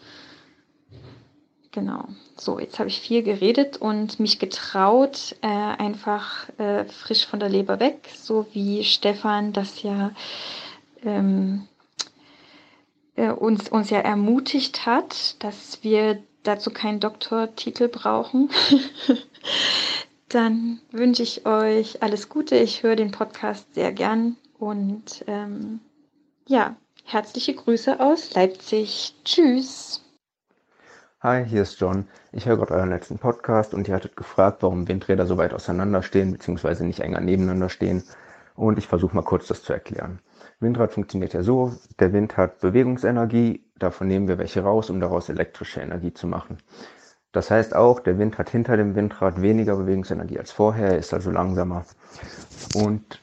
Genau. 1.71 2.05
So, 2.37 2.59
jetzt 2.59 2.79
habe 2.79 2.89
ich 2.89 2.99
viel 2.99 3.23
geredet 3.23 3.77
und 3.77 4.19
mich 4.19 4.39
getraut, 4.39 5.35
äh, 5.41 5.47
einfach 5.47 6.49
äh, 6.57 6.85
frisch 6.85 7.25
von 7.25 7.39
der 7.39 7.49
Leber 7.49 7.79
weg, 7.79 8.09
so 8.15 8.47
wie 8.51 8.83
Stefan 8.83 9.53
das 9.53 9.81
ja 9.83 10.11
ähm, 11.05 11.67
äh, 13.15 13.29
uns, 13.29 13.69
uns 13.69 13.89
ja 13.89 13.99
ermutigt 13.99 14.85
hat, 14.85 15.41
dass 15.43 15.83
wir 15.83 16.21
dazu 16.43 16.71
keinen 16.71 16.99
Doktortitel 16.99 17.87
brauchen, 17.87 18.49
dann 20.29 20.79
wünsche 20.91 21.23
ich 21.23 21.45
euch 21.45 22.01
alles 22.01 22.29
Gute. 22.29 22.55
Ich 22.55 22.83
höre 22.83 22.95
den 22.95 23.11
Podcast 23.11 23.73
sehr 23.73 23.91
gern 23.91 24.37
und 24.57 25.23
ähm, 25.27 25.79
ja, 26.47 26.75
herzliche 27.03 27.53
Grüße 27.53 27.99
aus 27.99 28.33
Leipzig. 28.33 29.15
Tschüss. 29.23 30.01
Hi, 31.21 31.45
hier 31.45 31.61
ist 31.61 31.79
John. 31.79 32.07
Ich 32.31 32.47
höre 32.47 32.57
gerade 32.57 32.73
euren 32.73 32.89
letzten 32.89 33.19
Podcast 33.19 33.75
und 33.75 33.87
ihr 33.87 33.93
hattet 33.93 34.15
gefragt, 34.15 34.63
warum 34.63 34.87
Windräder 34.87 35.27
so 35.27 35.37
weit 35.37 35.53
auseinander 35.53 36.01
stehen, 36.01 36.31
beziehungsweise 36.31 36.83
nicht 36.83 37.01
enger 37.01 37.19
nebeneinander 37.19 37.69
stehen. 37.69 38.03
Und 38.55 38.79
ich 38.79 38.87
versuche 38.87 39.15
mal 39.15 39.21
kurz 39.21 39.47
das 39.47 39.61
zu 39.61 39.71
erklären. 39.71 40.19
Windrad 40.61 40.91
funktioniert 40.91 41.33
ja 41.33 41.43
so, 41.43 41.73
der 41.99 42.13
Wind 42.13 42.37
hat 42.37 42.59
Bewegungsenergie, 42.59 43.65
davon 43.77 44.07
nehmen 44.07 44.27
wir 44.27 44.37
welche 44.37 44.61
raus, 44.61 44.89
um 44.89 44.99
daraus 44.99 45.27
elektrische 45.27 45.81
Energie 45.81 46.13
zu 46.13 46.27
machen. 46.27 46.57
Das 47.31 47.49
heißt 47.49 47.75
auch, 47.75 47.99
der 47.99 48.19
Wind 48.19 48.37
hat 48.37 48.49
hinter 48.49 48.77
dem 48.77 48.95
Windrad 48.95 49.41
weniger 49.41 49.75
Bewegungsenergie 49.75 50.37
als 50.37 50.51
vorher, 50.51 50.97
ist 50.97 51.13
also 51.13 51.31
langsamer. 51.31 51.85
Und 52.75 53.21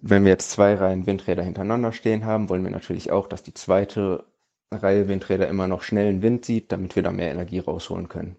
wenn 0.00 0.24
wir 0.24 0.30
jetzt 0.30 0.50
zwei 0.50 0.74
Reihen 0.74 1.06
Windräder 1.06 1.42
hintereinander 1.42 1.92
stehen 1.92 2.24
haben, 2.24 2.48
wollen 2.48 2.64
wir 2.64 2.70
natürlich 2.70 3.12
auch, 3.12 3.28
dass 3.28 3.42
die 3.42 3.54
zweite 3.54 4.24
Reihe 4.72 5.08
Windräder 5.08 5.48
immer 5.48 5.68
noch 5.68 5.82
schnellen 5.82 6.22
Wind 6.22 6.44
sieht, 6.44 6.72
damit 6.72 6.96
wir 6.96 7.02
da 7.02 7.10
mehr 7.10 7.30
Energie 7.30 7.58
rausholen 7.58 8.08
können. 8.08 8.36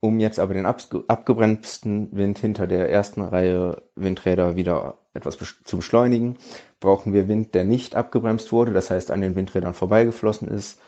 Um 0.00 0.20
jetzt 0.20 0.38
aber 0.38 0.54
den 0.54 0.64
abgebremsten 0.64 2.16
Wind 2.16 2.38
hinter 2.38 2.66
der 2.68 2.88
ersten 2.90 3.20
Reihe 3.20 3.82
Windräder 3.96 4.54
wieder 4.54 4.98
etwas 5.14 5.38
zu 5.64 5.76
beschleunigen, 5.76 6.36
brauchen 6.80 7.12
wir 7.12 7.28
Wind, 7.28 7.54
der 7.54 7.64
nicht 7.64 7.94
abgebremst 7.94 8.52
wurde, 8.52 8.72
das 8.72 8.90
heißt 8.90 9.10
an 9.10 9.20
den 9.20 9.34
Windrädern 9.36 9.74
vorbeigeflossen 9.74 10.48
ist, 10.48 10.80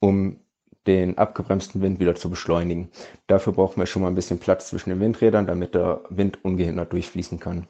um 0.00 0.40
den 0.86 1.18
abgebremsten 1.18 1.82
Wind 1.82 2.00
wieder 2.00 2.14
zu 2.14 2.30
beschleunigen. 2.30 2.90
Dafür 3.26 3.52
brauchen 3.52 3.78
wir 3.80 3.86
schon 3.86 4.02
mal 4.02 4.08
ein 4.08 4.14
bisschen 4.14 4.38
Platz 4.38 4.68
zwischen 4.68 4.90
den 4.90 5.00
Windrädern, 5.00 5.46
damit 5.46 5.74
der 5.74 6.02
Wind 6.08 6.44
ungehindert 6.44 6.92
durchfließen 6.92 7.38
kann. 7.38 7.66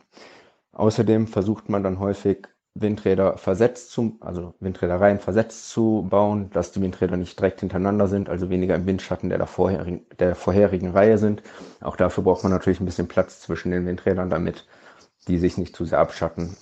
Außerdem 0.73 1.27
versucht 1.27 1.69
man 1.69 1.83
dann 1.83 1.99
häufig 1.99 2.47
Windräder 2.75 3.37
versetzt 3.39 3.91
zu, 3.91 4.17
also 4.21 4.55
Windrädereien 4.61 5.19
versetzt 5.19 5.71
zu 5.71 6.07
bauen, 6.09 6.51
dass 6.51 6.71
die 6.71 6.81
Windräder 6.81 7.17
nicht 7.17 7.39
direkt 7.39 7.61
hintereinander 7.61 8.07
sind, 8.07 8.29
also 8.29 8.51
weniger 8.51 8.77
im 8.77 8.87
Windschatten 8.87 9.31
der, 9.31 9.45
vorherigen, 9.47 10.07
der 10.21 10.37
vorherigen 10.37 10.91
Reihe 10.91 11.19
sind. 11.19 11.43
Auch 11.81 11.97
dafür 11.97 12.23
braucht 12.23 12.45
man 12.45 12.53
natürlich 12.53 12.79
ein 12.81 12.87
bisschen 12.87 13.09
Platz 13.09 13.41
zwischen 13.41 13.73
den 13.73 13.87
Windrädern, 13.87 14.31
damit 14.31 14.67
die 15.29 15.39
sich 15.39 15.59
nicht 15.59 15.77
zu 15.77 15.85
sehr 15.85 15.99
abschatten. 15.99 16.57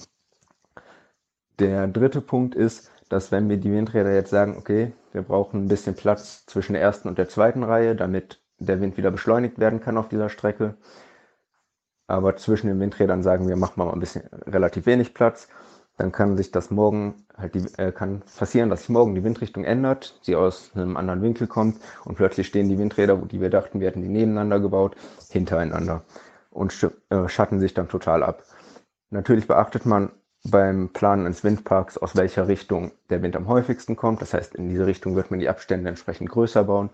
Der 1.58 1.86
dritte 1.86 2.20
Punkt 2.20 2.54
ist, 2.54 2.90
dass 3.08 3.32
wenn 3.32 3.48
wir 3.48 3.56
die 3.56 3.72
Windräder 3.72 4.12
jetzt 4.12 4.30
sagen, 4.30 4.56
okay, 4.58 4.92
wir 5.12 5.22
brauchen 5.22 5.64
ein 5.64 5.68
bisschen 5.68 5.94
Platz 5.94 6.44
zwischen 6.46 6.74
der 6.74 6.82
ersten 6.82 7.08
und 7.08 7.18
der 7.18 7.28
zweiten 7.28 7.62
Reihe, 7.62 7.94
damit 7.96 8.40
der 8.58 8.80
Wind 8.80 8.96
wieder 8.96 9.10
beschleunigt 9.10 9.58
werden 9.58 9.80
kann 9.80 9.96
auf 9.96 10.08
dieser 10.08 10.28
Strecke. 10.28 10.76
Aber 12.08 12.36
zwischen 12.36 12.68
den 12.68 12.80
Windrädern 12.80 13.22
sagen 13.22 13.48
wir, 13.48 13.56
machen 13.56 13.76
wir 13.76 13.86
mal 13.86 13.92
ein 13.92 14.00
bisschen 14.00 14.24
relativ 14.46 14.86
wenig 14.86 15.14
Platz. 15.14 15.48
Dann 15.96 16.12
kann 16.12 16.36
sich 16.36 16.50
das 16.50 16.70
morgen 16.70 17.26
halt 17.36 17.54
die, 17.54 17.64
äh, 17.78 17.90
kann 17.90 18.22
passieren, 18.36 18.68
dass 18.68 18.80
sich 18.80 18.88
morgen 18.90 19.14
die 19.14 19.24
Windrichtung 19.24 19.64
ändert, 19.64 20.18
sie 20.22 20.36
aus 20.36 20.70
einem 20.74 20.96
anderen 20.96 21.22
Winkel 21.22 21.46
kommt 21.46 21.78
und 22.04 22.16
plötzlich 22.16 22.46
stehen 22.46 22.68
die 22.68 22.78
Windräder, 22.78 23.16
die 23.16 23.40
wir 23.40 23.50
dachten, 23.50 23.80
wir 23.80 23.88
hätten 23.88 24.02
die 24.02 24.08
nebeneinander 24.08 24.60
gebaut, 24.60 24.96
hintereinander 25.30 26.04
und 26.50 26.72
äh, 27.10 27.28
schatten 27.28 27.60
sich 27.60 27.74
dann 27.74 27.88
total 27.88 28.22
ab. 28.22 28.42
Natürlich 29.10 29.46
beachtet 29.46 29.86
man 29.86 30.10
beim 30.44 30.90
Planen 30.92 31.26
eines 31.26 31.44
Windparks, 31.44 31.98
aus 31.98 32.16
welcher 32.16 32.48
Richtung 32.48 32.92
der 33.10 33.22
Wind 33.22 33.36
am 33.36 33.48
häufigsten 33.48 33.96
kommt. 33.96 34.20
Das 34.22 34.34
heißt, 34.34 34.54
in 34.54 34.68
diese 34.68 34.86
Richtung 34.86 35.16
wird 35.16 35.30
man 35.30 35.40
die 35.40 35.48
Abstände 35.48 35.88
entsprechend 35.88 36.30
größer 36.30 36.64
bauen. 36.64 36.90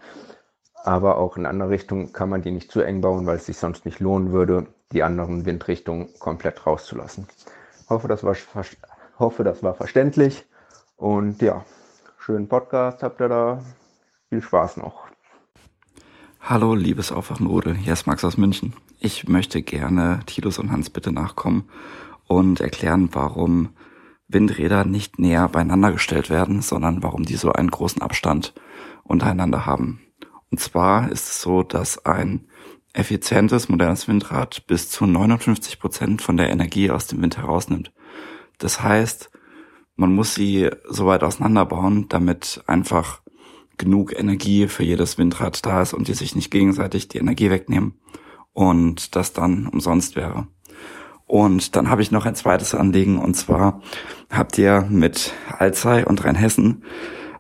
Aber 0.85 1.19
auch 1.19 1.37
in 1.37 1.47
andere 1.47 1.71
Richtung 1.71 2.13
kann 2.13 2.29
man 2.29 2.43
die 2.43 2.51
nicht 2.51 2.71
zu 2.71 2.81
eng 2.81 3.01
bauen, 3.01 3.27
weil 3.27 3.37
es 3.37 3.47
sich 3.47 3.57
sonst 3.57 3.85
nicht 3.85 4.01
lohnen 4.01 4.33
würde, 4.33 4.67
die 4.91 5.03
anderen 5.03 5.47
Windrichtungen 5.47 6.09
komplett 6.19 6.67
rauszulassen. 6.67 7.29
Hoffe, 7.89 8.09
das 8.09 8.25
war, 8.25 8.35
hoffe, 9.19 9.45
das 9.45 9.63
war 9.63 9.75
verständlich. 9.75 10.45
Und 10.97 11.41
ja, 11.41 11.65
schönen 12.19 12.49
Podcast 12.49 13.03
habt 13.03 13.21
ihr 13.21 13.29
da. 13.29 13.63
Viel 14.29 14.43
Spaß 14.43 14.79
noch. 14.79 15.07
Hallo, 16.41 16.75
liebes 16.75 17.13
Aufwachenrudel. 17.13 17.75
Hier 17.75 17.93
ist 17.93 18.07
Max 18.07 18.25
aus 18.25 18.37
München. 18.37 18.75
Ich 19.05 19.27
möchte 19.27 19.63
gerne 19.63 20.21
Titus 20.27 20.61
und 20.61 20.71
Hans 20.71 20.89
bitte 20.89 21.11
nachkommen 21.11 21.65
und 22.29 22.61
erklären, 22.61 23.09
warum 23.11 23.71
Windräder 24.29 24.85
nicht 24.85 25.19
näher 25.19 25.49
beieinander 25.49 25.91
gestellt 25.91 26.31
werden, 26.31 26.63
sondern 26.63 27.03
warum 27.03 27.25
die 27.25 27.35
so 27.35 27.51
einen 27.51 27.73
großen 27.73 28.01
Abstand 28.01 28.55
untereinander 29.03 29.67
haben. 29.67 30.03
Und 30.53 30.61
zwar 30.61 31.11
ist 31.11 31.29
es 31.29 31.43
so, 31.43 31.65
dass 31.65 32.07
ein 32.07 32.47
effizientes, 32.93 33.69
modernes 33.69 34.07
Windrad 34.07 34.69
bis 34.69 34.89
zu 34.89 35.05
59 35.05 35.81
Prozent 35.81 36.23
von 36.23 36.37
der 36.37 36.51
Energie 36.51 36.89
aus 36.93 37.09
dem 37.09 37.21
Wind 37.23 37.39
herausnimmt. 37.39 37.93
Das 38.59 38.85
heißt, 38.85 39.33
man 39.97 40.15
muss 40.15 40.37
sie 40.37 40.71
so 40.89 41.07
weit 41.07 41.25
auseinanderbauen, 41.25 42.09
damit 42.09 42.63
einfach 42.69 43.21
genug 43.79 44.17
Energie 44.17 44.69
für 44.69 44.85
jedes 44.85 45.19
Windrad 45.19 45.67
da 45.67 45.83
ist 45.83 45.93
und 45.93 46.07
die 46.07 46.15
sich 46.15 46.37
nicht 46.37 46.53
gegenseitig 46.53 47.09
die 47.09 47.19
Energie 47.19 47.51
wegnehmen 47.51 47.95
und 48.53 49.17
das 49.17 49.33
dann 49.33 49.67
umsonst 49.67 50.17
wäre. 50.17 50.47
Und 51.27 51.77
dann 51.77 51.89
habe 51.89 52.03
ich 52.03 52.11
noch 52.11 52.27
ein 52.27 52.35
zweites 52.35 52.75
Anliegen 52.75 53.19
und 53.19 53.35
zwar 53.35 53.81
habt 54.31 54.59
ihr 54.59 54.87
mit 54.91 55.33
Alzey 55.59 56.05
und 56.05 56.25
Rheinhessen, 56.25 56.85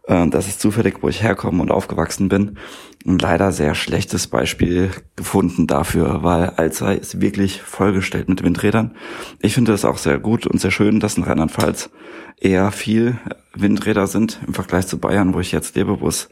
äh, 0.04 0.28
das 0.28 0.48
ist 0.48 0.60
zufällig, 0.60 1.02
wo 1.02 1.08
ich 1.08 1.22
herkomme 1.22 1.62
und 1.62 1.70
aufgewachsen 1.70 2.28
bin, 2.28 2.58
ein 3.06 3.18
leider 3.18 3.52
sehr 3.52 3.74
schlechtes 3.74 4.28
Beispiel 4.28 4.90
gefunden 5.16 5.66
dafür, 5.66 6.22
weil 6.22 6.50
Alzey 6.50 6.96
ist 6.96 7.20
wirklich 7.20 7.62
vollgestellt 7.62 8.28
mit 8.28 8.42
Windrädern. 8.42 8.96
Ich 9.40 9.54
finde 9.54 9.72
es 9.72 9.84
auch 9.84 9.98
sehr 9.98 10.18
gut 10.18 10.46
und 10.46 10.60
sehr 10.60 10.70
schön, 10.70 11.00
dass 11.00 11.16
in 11.16 11.24
Rheinland-Pfalz 11.24 11.90
eher 12.38 12.70
viel 12.70 13.18
Windräder 13.54 14.06
sind 14.06 14.40
im 14.46 14.54
Vergleich 14.54 14.86
zu 14.86 14.98
Bayern, 14.98 15.34
wo 15.34 15.40
ich 15.40 15.52
jetzt 15.52 15.76
lebe, 15.76 16.00
wo 16.00 16.08
es 16.08 16.28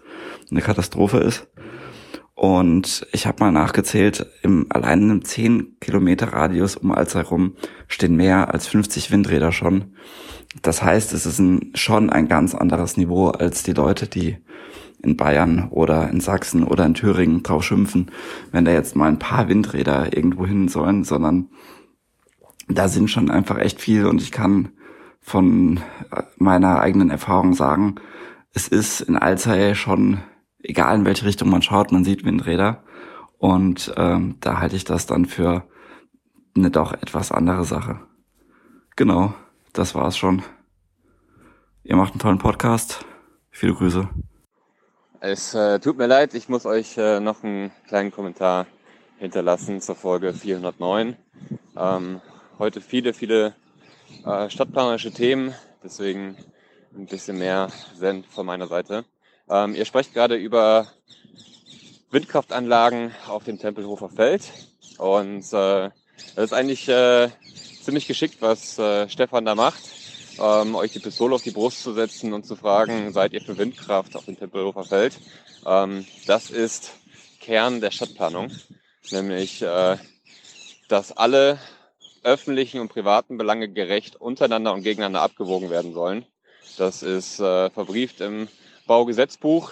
eine 0.51 0.63
Katastrophe 0.63 1.19
ist. 1.19 1.49
Und 2.41 3.07
ich 3.13 3.27
habe 3.27 3.45
mal 3.45 3.53
nachgezählt, 3.53 4.25
im 4.41 4.65
allein 4.71 5.03
einem 5.03 5.23
10 5.27 5.77
Kilometer 5.79 6.33
Radius 6.33 6.75
um 6.75 6.91
Alzey 6.91 7.21
rum 7.21 7.53
stehen 7.87 8.17
mehr 8.17 8.55
als 8.55 8.67
50 8.67 9.11
Windräder 9.11 9.53
schon. 9.53 9.93
Das 10.63 10.83
heißt, 10.83 11.13
es 11.13 11.27
ist 11.27 11.39
ein, 11.39 11.71
schon 11.75 12.09
ein 12.09 12.29
ganz 12.29 12.55
anderes 12.55 12.97
Niveau 12.97 13.29
als 13.29 13.63
die 13.63 13.75
Leute, 13.75 14.07
die 14.07 14.39
in 15.03 15.19
Bayern 15.19 15.69
oder 15.69 16.09
in 16.09 16.23
Sachsen 16.23 16.65
oder 16.65 16.87
in 16.87 16.95
Thüringen 16.95 17.43
drauf 17.43 17.63
schimpfen, 17.63 18.11
wenn 18.53 18.65
da 18.65 18.73
jetzt 18.73 18.97
mal 18.97 19.09
ein 19.09 19.19
paar 19.19 19.49
Windräder 19.49 20.17
irgendwo 20.17 20.47
hin 20.47 20.69
sollen, 20.69 21.05
sondern 21.05 21.51
da 22.69 22.89
sind 22.89 23.11
schon 23.11 23.31
einfach 23.31 23.59
echt 23.59 23.83
viel 23.83 24.07
und 24.07 24.23
ich 24.23 24.33
kann 24.33 24.71
von 25.21 25.81
meiner 26.39 26.81
eigenen 26.81 27.11
Erfahrung 27.11 27.53
sagen, 27.53 27.97
es 28.55 28.67
ist 28.67 29.03
in 29.03 29.19
Alzey 29.19 29.75
schon 29.75 30.21
egal 30.63 30.97
in 30.97 31.05
welche 31.05 31.25
Richtung 31.25 31.51
man 31.51 31.63
schaut, 31.63 31.93
man 31.93 32.05
sieht 32.05 32.25
Windräder. 32.25 32.83
Und 33.39 33.93
ähm, 33.97 34.37
da 34.41 34.59
halte 34.61 34.77
ich 34.77 34.85
das 34.85 35.07
dann 35.07 35.25
für 35.25 35.65
eine 36.57 36.71
doch 36.71 36.93
etwas 36.93 37.33
andere 37.33 37.65
Sache. 37.65 38.01
Genau, 38.97 39.33
das 39.73 39.95
war's 39.95 40.17
schon. 40.17 40.43
Ihr 41.83 41.97
macht 41.97 42.13
einen 42.13 42.21
tollen 42.21 42.39
Podcast. 42.39 43.05
Viele 43.51 43.75
Grüße. 43.75 44.09
Es 45.21 45.55
äh, 45.55 45.79
tut 45.81 45.99
mir 45.99 46.07
leid, 46.07 46.35
ich 46.35 46.49
muss 46.49 46.67
euch 46.67 46.97
äh, 46.97 47.21
noch 47.21 47.43
einen 47.43 47.71
kleinen 47.87 48.11
Kommentar 48.11 48.67
hinterlassen 49.19 49.81
zur 49.81 49.95
Folge 49.95 50.33
409. 50.33 51.17
Ähm, 51.77 52.21
heute 52.59 52.81
viele, 52.81 53.13
viele 53.13 53.55
äh, 54.25 54.49
stadtplanerische 54.49 55.13
Themen, 55.13 55.55
deswegen 55.85 56.37
ein 56.97 57.07
bisschen 57.07 57.39
mehr 57.39 57.69
Send 57.97 58.27
von 58.27 58.47
meiner 58.47 58.67
Seite. 58.67 59.05
Ähm, 59.51 59.75
ihr 59.75 59.85
sprecht 59.85 60.15
gerade 60.15 60.37
über 60.37 60.87
Windkraftanlagen 62.13 63.13
auf 63.29 63.45
dem 63.45 63.59
Tempelhofer 63.59 64.09
Feld. 64.09 64.43
Und 64.99 65.45
äh, 65.53 65.91
das 66.37 66.45
ist 66.45 66.53
eigentlich 66.53 66.89
äh, 66.89 67.31
ziemlich 67.83 68.07
geschickt, 68.07 68.37
was 68.41 68.79
äh, 68.79 69.09
Stefan 69.09 69.45
da 69.45 69.55
macht, 69.55 69.83
ähm, 70.39 70.75
euch 70.75 70.93
die 70.93 71.01
Pistole 71.01 71.35
auf 71.35 71.43
die 71.43 71.51
Brust 71.51 71.83
zu 71.83 71.93
setzen 71.95 72.33
und 72.33 72.47
zu 72.47 72.55
fragen, 72.55 73.13
seid 73.13 73.33
ihr 73.33 73.41
für 73.41 73.59
Windkraft 73.59 74.15
auf 74.17 74.27
dem 74.27 74.39
Tempelhofer 74.39 74.85
Feld? 74.85 75.19
Ähm, 75.67 76.07
das 76.27 76.51
ist 76.51 76.93
Kern 77.41 77.81
der 77.81 77.91
Stadtplanung, 77.91 78.53
nämlich 79.11 79.63
äh, 79.63 79.97
dass 80.89 81.11
alle 81.13 81.59
öffentlichen 82.23 82.81
und 82.81 82.89
privaten 82.89 83.39
Belange 83.39 83.69
gerecht 83.69 84.17
untereinander 84.17 84.75
und 84.75 84.83
gegeneinander 84.83 85.23
abgewogen 85.23 85.71
werden 85.71 85.95
sollen. 85.95 86.27
Das 86.77 87.03
ist 87.03 87.41
äh, 87.41 87.71
verbrieft 87.71 88.21
im 88.21 88.49
Baugesetzbuch 88.91 89.71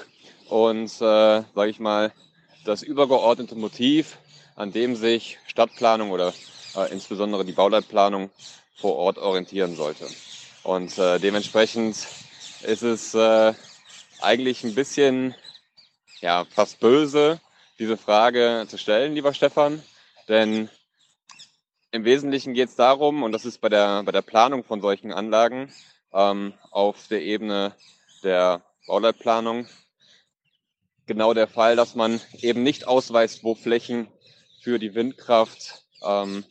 und, 0.48 0.86
äh, 0.86 1.42
sage 1.42 1.70
ich 1.70 1.80
mal, 1.80 2.12
das 2.64 2.84
übergeordnete 2.84 3.56
Motiv, 3.56 4.16
an 4.54 4.70
dem 4.70 4.94
sich 4.94 5.40
Stadtplanung 5.48 6.12
oder 6.12 6.32
äh, 6.76 6.92
insbesondere 6.92 7.44
die 7.44 7.50
Bauleitplanung 7.50 8.30
vor 8.76 8.94
Ort 8.94 9.18
orientieren 9.18 9.74
sollte. 9.74 10.06
Und 10.62 10.96
äh, 10.98 11.18
dementsprechend 11.18 11.96
ist 12.62 12.82
es 12.82 13.12
äh, 13.14 13.54
eigentlich 14.20 14.62
ein 14.62 14.76
bisschen, 14.76 15.34
ja, 16.20 16.44
fast 16.44 16.78
böse, 16.78 17.40
diese 17.80 17.96
Frage 17.96 18.66
zu 18.68 18.78
stellen, 18.78 19.14
lieber 19.14 19.34
Stefan, 19.34 19.82
denn 20.28 20.70
im 21.90 22.04
Wesentlichen 22.04 22.54
geht 22.54 22.68
es 22.68 22.76
darum, 22.76 23.24
und 23.24 23.32
das 23.32 23.44
ist 23.44 23.60
bei 23.60 23.68
der, 23.68 24.04
bei 24.04 24.12
der 24.12 24.22
Planung 24.22 24.62
von 24.62 24.80
solchen 24.80 25.10
Anlagen 25.12 25.72
ähm, 26.12 26.54
auf 26.70 27.08
der 27.08 27.22
Ebene 27.22 27.74
der 28.22 28.62
Bauleitplanung. 28.88 29.68
Genau 31.06 31.34
der 31.34 31.46
Fall, 31.46 31.76
dass 31.76 31.94
man 31.94 32.20
eben 32.40 32.62
nicht 32.62 32.88
ausweist, 32.88 33.44
wo 33.44 33.54
Flächen 33.54 34.08
für 34.62 34.78
die 34.78 34.94
Windkraft 34.94 35.84
ähm, 36.02 36.44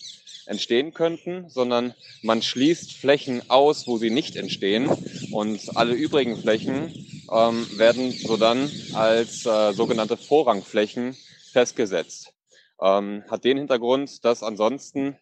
entstehen 0.46 0.94
könnten, 0.94 1.50
sondern 1.50 1.94
man 2.22 2.42
schließt 2.42 2.94
Flächen 2.94 3.50
aus, 3.50 3.88
wo 3.88 3.98
sie 3.98 4.12
nicht 4.12 4.36
entstehen. 4.36 4.88
Und 5.32 5.76
alle 5.76 5.94
übrigen 5.94 6.38
Flächen 6.38 6.94
ähm, 7.32 7.68
werden 7.78 8.12
so 8.12 8.38
dann 8.38 8.72
als 8.94 9.46
äh, 9.46 9.74
sogenannte 9.74 10.16
Vorrangflächen 10.16 11.18
festgesetzt. 11.52 12.34
Ähm, 12.80 13.24
hat 13.30 13.44
den 13.44 13.58
Hintergrund, 13.58 14.24
dass 14.24 14.44
ansonsten 14.44 15.18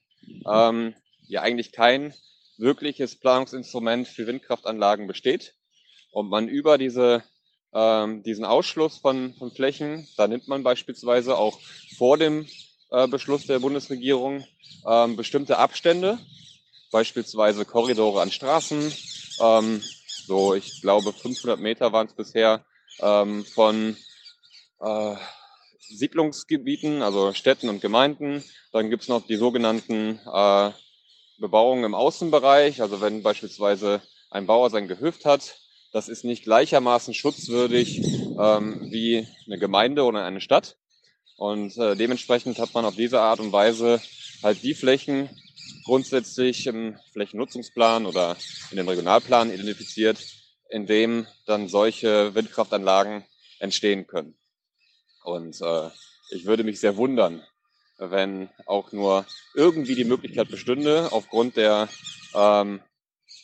ähm, 0.45 0.93
ja 1.27 1.41
eigentlich 1.41 1.71
kein 1.71 2.13
wirkliches 2.57 3.15
Planungsinstrument 3.15 4.07
für 4.07 4.27
Windkraftanlagen 4.27 5.07
besteht 5.07 5.55
und 6.15 6.29
man 6.29 6.47
über 6.47 6.77
diese, 6.77 7.23
ähm, 7.73 8.23
diesen 8.23 8.45
Ausschluss 8.45 8.99
von, 8.99 9.33
von 9.33 9.51
Flächen, 9.51 10.07
da 10.15 10.29
nimmt 10.29 10.47
man 10.47 10.63
beispielsweise 10.63 11.37
auch 11.37 11.59
vor 11.97 12.17
dem 12.17 12.47
äh, 12.89 13.05
Beschluss 13.07 13.45
der 13.47 13.59
Bundesregierung 13.59 14.45
ähm, 14.87 15.17
bestimmte 15.17 15.57
Abstände, 15.57 16.17
beispielsweise 16.89 17.65
Korridore 17.65 18.21
an 18.21 18.31
Straßen, 18.31 18.93
ähm, 19.41 19.83
so 20.25 20.53
ich 20.55 20.81
glaube 20.81 21.11
500 21.11 21.59
Meter 21.59 21.91
waren 21.91 22.07
es 22.07 22.13
bisher, 22.13 22.63
ähm, 23.01 23.43
von 23.43 23.97
äh, 24.79 25.15
Siedlungsgebieten, 25.79 27.01
also 27.01 27.33
Städten 27.33 27.67
und 27.67 27.81
Gemeinden. 27.81 28.41
Dann 28.71 28.89
gibt 28.89 29.03
es 29.03 29.09
noch 29.09 29.27
die 29.27 29.35
sogenannten 29.35 30.21
äh, 30.33 30.71
Bebauungen 31.39 31.83
im 31.83 31.93
Außenbereich, 31.93 32.81
also 32.81 33.01
wenn 33.01 33.21
beispielsweise 33.21 34.01
ein 34.31 34.45
Bauer 34.45 34.69
sein 34.69 34.87
Gehöft 34.87 35.25
hat, 35.25 35.57
das 35.95 36.09
ist 36.09 36.25
nicht 36.25 36.43
gleichermaßen 36.43 37.13
schutzwürdig 37.13 38.03
ähm, 38.37 38.91
wie 38.91 39.25
eine 39.45 39.57
Gemeinde 39.57 40.03
oder 40.03 40.25
eine 40.25 40.41
Stadt. 40.41 40.75
Und 41.37 41.77
äh, 41.77 41.95
dementsprechend 41.95 42.59
hat 42.59 42.73
man 42.73 42.83
auf 42.83 42.97
diese 42.97 43.21
Art 43.21 43.39
und 43.39 43.53
Weise 43.53 44.01
halt 44.43 44.61
die 44.61 44.73
Flächen 44.73 45.29
grundsätzlich 45.85 46.67
im 46.67 46.97
Flächennutzungsplan 47.13 48.05
oder 48.05 48.35
in 48.71 48.75
den 48.75 48.89
Regionalplan 48.89 49.53
identifiziert, 49.53 50.17
in 50.69 50.85
dem 50.85 51.27
dann 51.45 51.69
solche 51.69 52.35
Windkraftanlagen 52.35 53.23
entstehen 53.59 54.05
können. 54.05 54.35
Und 55.23 55.61
äh, 55.61 55.89
ich 56.31 56.45
würde 56.45 56.65
mich 56.65 56.81
sehr 56.81 56.97
wundern, 56.97 57.41
wenn 57.99 58.49
auch 58.65 58.91
nur 58.91 59.25
irgendwie 59.53 59.95
die 59.95 60.03
Möglichkeit 60.03 60.49
bestünde, 60.49 61.13
aufgrund 61.13 61.55
der 61.55 61.87
ähm, 62.33 62.81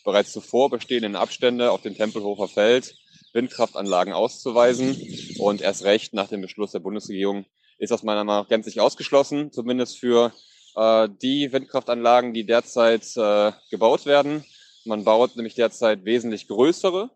bereits 0.03 0.31
zuvor 0.31 0.69
bestehenden 0.69 1.15
Abstände 1.15 1.71
auf 1.71 1.81
dem 1.81 1.95
Tempelhofer 1.95 2.47
Feld 2.47 2.95
Windkraftanlagen 3.33 4.13
auszuweisen. 4.13 4.97
Und 5.39 5.61
erst 5.61 5.83
recht 5.83 6.13
nach 6.13 6.27
dem 6.27 6.41
Beschluss 6.41 6.71
der 6.71 6.79
Bundesregierung 6.79 7.45
ist 7.77 7.91
das 7.91 8.03
meiner 8.03 8.23
Meinung 8.23 8.43
nach 8.43 8.49
gänzlich 8.49 8.79
ausgeschlossen, 8.79 9.51
zumindest 9.51 9.97
für 9.97 10.33
äh, 10.75 11.09
die 11.21 11.51
Windkraftanlagen, 11.51 12.33
die 12.33 12.45
derzeit 12.45 13.05
äh, 13.17 13.51
gebaut 13.69 14.05
werden. 14.05 14.43
Man 14.85 15.03
baut 15.03 15.35
nämlich 15.35 15.55
derzeit 15.55 16.05
wesentlich 16.05 16.47
größere, 16.47 17.09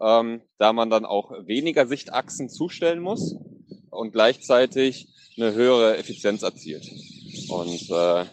ähm, 0.00 0.42
da 0.58 0.72
man 0.72 0.90
dann 0.90 1.04
auch 1.04 1.30
weniger 1.46 1.86
Sichtachsen 1.86 2.48
zustellen 2.48 3.00
muss 3.00 3.36
und 3.90 4.12
gleichzeitig 4.12 5.08
eine 5.36 5.52
höhere 5.52 5.96
Effizienz 5.96 6.42
erzielt. 6.42 6.86
Und 7.48 7.90
äh, 7.90 8.24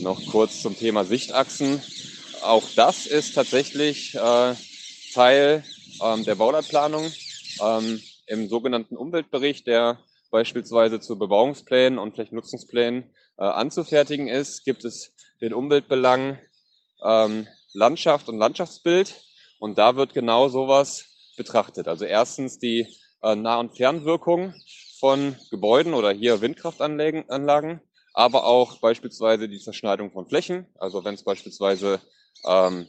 noch 0.00 0.24
kurz 0.26 0.62
zum 0.62 0.76
Thema 0.76 1.04
Sichtachsen. 1.04 1.80
Auch 2.48 2.64
das 2.76 3.04
ist 3.04 3.34
tatsächlich 3.34 4.14
äh, 4.14 4.54
Teil 5.12 5.64
ähm, 6.02 6.24
der 6.24 6.34
Bauleitplanung. 6.34 7.12
Ähm, 7.60 8.00
Im 8.26 8.48
sogenannten 8.48 8.96
Umweltbericht, 8.96 9.66
der 9.66 9.98
beispielsweise 10.30 10.98
zu 10.98 11.18
Bebauungsplänen 11.18 11.98
und 11.98 12.14
Flächennutzungsplänen 12.14 13.04
äh, 13.36 13.42
anzufertigen 13.44 14.28
ist, 14.28 14.64
gibt 14.64 14.86
es 14.86 15.12
den 15.42 15.52
Umweltbelang 15.52 16.38
ähm, 17.04 17.46
Landschaft 17.74 18.30
und 18.30 18.38
Landschaftsbild. 18.38 19.14
Und 19.58 19.76
da 19.76 19.96
wird 19.96 20.14
genau 20.14 20.48
sowas 20.48 21.04
betrachtet. 21.36 21.86
Also 21.86 22.06
erstens 22.06 22.58
die 22.58 22.86
äh, 23.20 23.36
Nah- 23.36 23.60
und 23.60 23.76
Fernwirkung 23.76 24.54
von 24.98 25.36
Gebäuden 25.50 25.92
oder 25.92 26.12
hier 26.12 26.40
Windkraftanlagen, 26.40 27.28
Anlagen, 27.28 27.82
aber 28.14 28.46
auch 28.46 28.80
beispielsweise 28.80 29.50
die 29.50 29.60
Zerschneidung 29.60 30.12
von 30.12 30.26
Flächen. 30.26 30.64
Also 30.78 31.04
wenn 31.04 31.12
es 31.12 31.24
beispielsweise 31.24 32.00
ähm, 32.46 32.86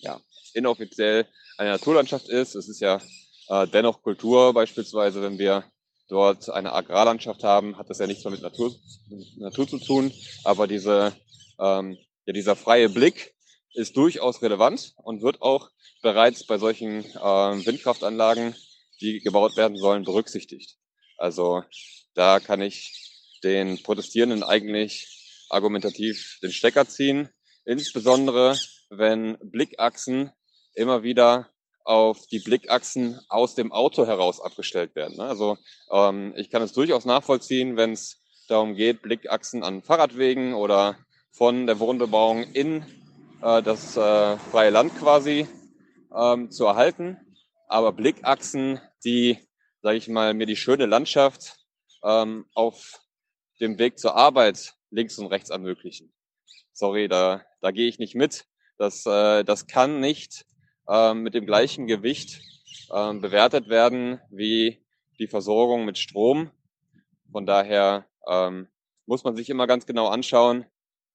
ja, 0.00 0.20
inoffiziell 0.54 1.26
eine 1.58 1.70
Naturlandschaft 1.70 2.28
ist, 2.28 2.54
es 2.54 2.68
ist 2.68 2.80
ja 2.80 3.00
äh, 3.48 3.66
dennoch 3.66 4.02
Kultur 4.02 4.54
beispielsweise, 4.54 5.22
wenn 5.22 5.38
wir 5.38 5.64
dort 6.08 6.48
eine 6.50 6.72
Agrarlandschaft 6.72 7.44
haben, 7.44 7.76
hat 7.76 7.88
das 7.90 7.98
ja 7.98 8.06
nichts 8.06 8.24
mehr 8.24 8.32
mit 8.32 8.42
Natur, 8.42 8.74
mit 9.08 9.38
Natur 9.38 9.68
zu 9.68 9.78
tun, 9.78 10.12
aber 10.44 10.66
diese, 10.66 11.12
ähm, 11.58 11.98
ja, 12.26 12.32
dieser 12.32 12.56
freie 12.56 12.88
Blick 12.88 13.34
ist 13.74 13.96
durchaus 13.96 14.42
relevant 14.42 14.94
und 14.96 15.22
wird 15.22 15.42
auch 15.42 15.70
bereits 16.02 16.46
bei 16.46 16.58
solchen 16.58 17.04
äh, 17.04 17.66
Windkraftanlagen, 17.66 18.54
die 19.00 19.20
gebaut 19.20 19.56
werden 19.56 19.76
sollen, 19.76 20.04
berücksichtigt. 20.04 20.76
Also 21.16 21.62
da 22.14 22.40
kann 22.40 22.60
ich 22.60 22.92
den 23.44 23.82
Protestierenden 23.82 24.42
eigentlich 24.42 25.46
argumentativ 25.48 26.38
den 26.42 26.52
Stecker 26.52 26.88
ziehen, 26.88 27.28
insbesondere 27.64 28.56
wenn 28.90 29.38
Blickachsen 29.42 30.32
immer 30.74 31.02
wieder 31.02 31.48
auf 31.84 32.26
die 32.26 32.38
Blickachsen 32.40 33.20
aus 33.28 33.54
dem 33.54 33.72
Auto 33.72 34.06
heraus 34.06 34.40
abgestellt 34.40 34.94
werden. 34.94 35.16
Ne? 35.16 35.24
Also 35.24 35.58
ähm, 35.90 36.34
ich 36.36 36.50
kann 36.50 36.62
es 36.62 36.72
durchaus 36.72 37.04
nachvollziehen, 37.04 37.76
wenn 37.76 37.92
es 37.92 38.22
darum 38.48 38.74
geht, 38.74 39.02
Blickachsen 39.02 39.62
an 39.62 39.82
Fahrradwegen 39.82 40.54
oder 40.54 40.98
von 41.32 41.66
der 41.66 41.78
Wohnbebauung 41.78 42.42
in 42.52 42.84
äh, 43.42 43.62
das 43.62 43.96
äh, 43.96 44.36
freie 44.36 44.70
Land 44.70 44.96
quasi 44.98 45.46
ähm, 46.14 46.50
zu 46.50 46.66
erhalten. 46.66 47.18
Aber 47.68 47.92
Blickachsen, 47.92 48.80
die, 49.04 49.38
sage 49.82 49.96
ich 49.96 50.08
mal, 50.08 50.34
mir 50.34 50.46
die 50.46 50.56
schöne 50.56 50.86
Landschaft 50.86 51.56
ähm, 52.02 52.46
auf 52.54 53.00
dem 53.60 53.78
Weg 53.78 53.98
zur 53.98 54.16
Arbeit 54.16 54.74
links 54.90 55.18
und 55.18 55.26
rechts 55.26 55.50
ermöglichen. 55.50 56.12
Sorry, 56.72 57.08
da, 57.08 57.44
da 57.60 57.70
gehe 57.70 57.88
ich 57.88 57.98
nicht 57.98 58.14
mit. 58.14 58.46
Das, 58.78 59.04
äh, 59.06 59.44
das 59.44 59.66
kann 59.66 60.00
nicht 60.00 60.46
ähm, 60.88 61.22
mit 61.22 61.34
dem 61.34 61.46
gleichen 61.46 61.86
Gewicht 61.86 62.40
ähm, 62.92 63.20
bewertet 63.20 63.68
werden 63.68 64.20
wie 64.30 64.84
die 65.18 65.26
Versorgung 65.26 65.84
mit 65.84 65.98
Strom. 65.98 66.50
Von 67.30 67.46
daher 67.46 68.06
ähm, 68.28 68.68
muss 69.06 69.24
man 69.24 69.36
sich 69.36 69.50
immer 69.50 69.66
ganz 69.66 69.86
genau 69.86 70.08
anschauen, 70.08 70.66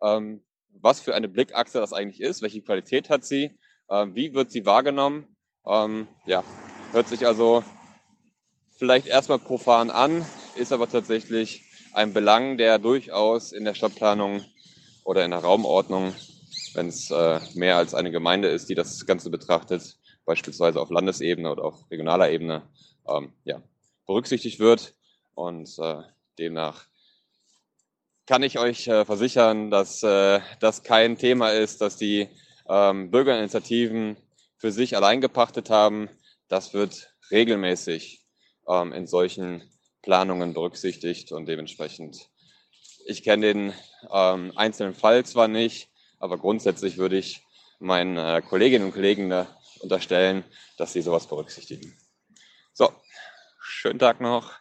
ähm, 0.02 0.44
was 0.70 1.00
für 1.00 1.16
eine 1.16 1.28
Blickachse 1.28 1.80
das 1.80 1.94
eigentlich 1.94 2.22
ist, 2.22 2.42
welche 2.42 2.62
Qualität 2.62 3.10
hat 3.10 3.26
sie, 3.26 3.58
ähm, 3.90 4.16
wie 4.16 4.34
wird 4.34 4.52
sie 4.52 4.66
wahrgenommen. 4.66 5.36
Ähm, 5.66 6.08
ja, 6.26 6.44
hört 6.92 7.08
sich 7.08 7.26
also 7.26 7.64
vielleicht 8.78 9.08
erstmal 9.08 9.40
profan 9.40 9.90
an, 9.90 10.26
ist 10.56 10.72
aber 10.72 10.90
tatsächlich 10.90 11.64
ein 11.94 12.14
Belang, 12.14 12.58
der 12.58 12.78
durchaus 12.78 13.52
in 13.52 13.66
der 13.66 13.74
Stadtplanung 13.74 14.44
oder 15.04 15.24
in 15.24 15.32
der 15.32 15.40
Raumordnung 15.40 16.14
wenn 16.76 16.88
es 16.88 17.10
äh, 17.10 17.40
mehr 17.54 17.78
als 17.78 17.94
eine 17.94 18.12
Gemeinde 18.12 18.50
ist, 18.50 18.70
die 18.70 18.76
das 18.76 19.06
Ganze 19.06 19.30
betrachtet, 19.30 19.98
beispielsweise 20.26 20.80
auf 20.82 20.90
Landesebene 20.90 21.52
oder 21.52 21.64
auf 21.64 21.90
regionaler 21.90 22.30
Ebene, 22.30 22.64
ähm, 23.08 23.34
ja, 23.44 23.62
berücksichtigt 24.06 24.60
wird. 24.60 24.94
Und 25.34 25.70
äh, 25.80 26.02
demnach 26.38 26.86
kann 28.26 28.44
ich 28.44 28.58
euch 28.60 28.88
äh, 28.88 29.06
versichern, 29.06 29.70
dass 29.70 30.02
äh, 30.04 30.40
das 30.60 30.84
kein 30.84 31.18
Thema 31.18 31.52
ist, 31.52 31.82
dass 31.82 31.98
die 31.98 32.28
ähm, 32.68 33.12
Bürgerinitiativen 33.12 34.18
für 34.58 34.72
sich 34.72 34.96
allein 34.96 35.22
gepachtet 35.22 35.70
haben. 35.70 36.10
Das 36.48 36.74
wird 36.74 37.14
regelmäßig 37.32 38.24
ähm, 38.68 38.94
in 38.94 39.08
solchen 39.08 39.64
Planungen 40.02 40.54
berücksichtigt 40.54 41.32
und 41.32 41.48
dementsprechend, 41.48 42.30
ich 43.06 43.24
kenne 43.24 43.54
den 43.54 43.74
ähm, 44.12 44.54
einzelnen 44.56 44.94
Fall 44.94 45.26
zwar 45.26 45.48
nicht, 45.48 45.90
aber 46.26 46.38
grundsätzlich 46.38 46.98
würde 46.98 47.18
ich 47.18 47.46
meinen 47.80 48.18
äh, 48.18 48.42
Kolleginnen 48.42 48.86
und 48.86 48.94
Kollegen 48.94 49.32
unterstellen, 49.80 50.44
dass 50.78 50.92
sie 50.92 51.02
sowas 51.02 51.28
berücksichtigen. 51.28 51.94
So, 52.74 52.90
schönen 53.62 54.00
Tag 54.00 54.20
noch. 54.20 54.52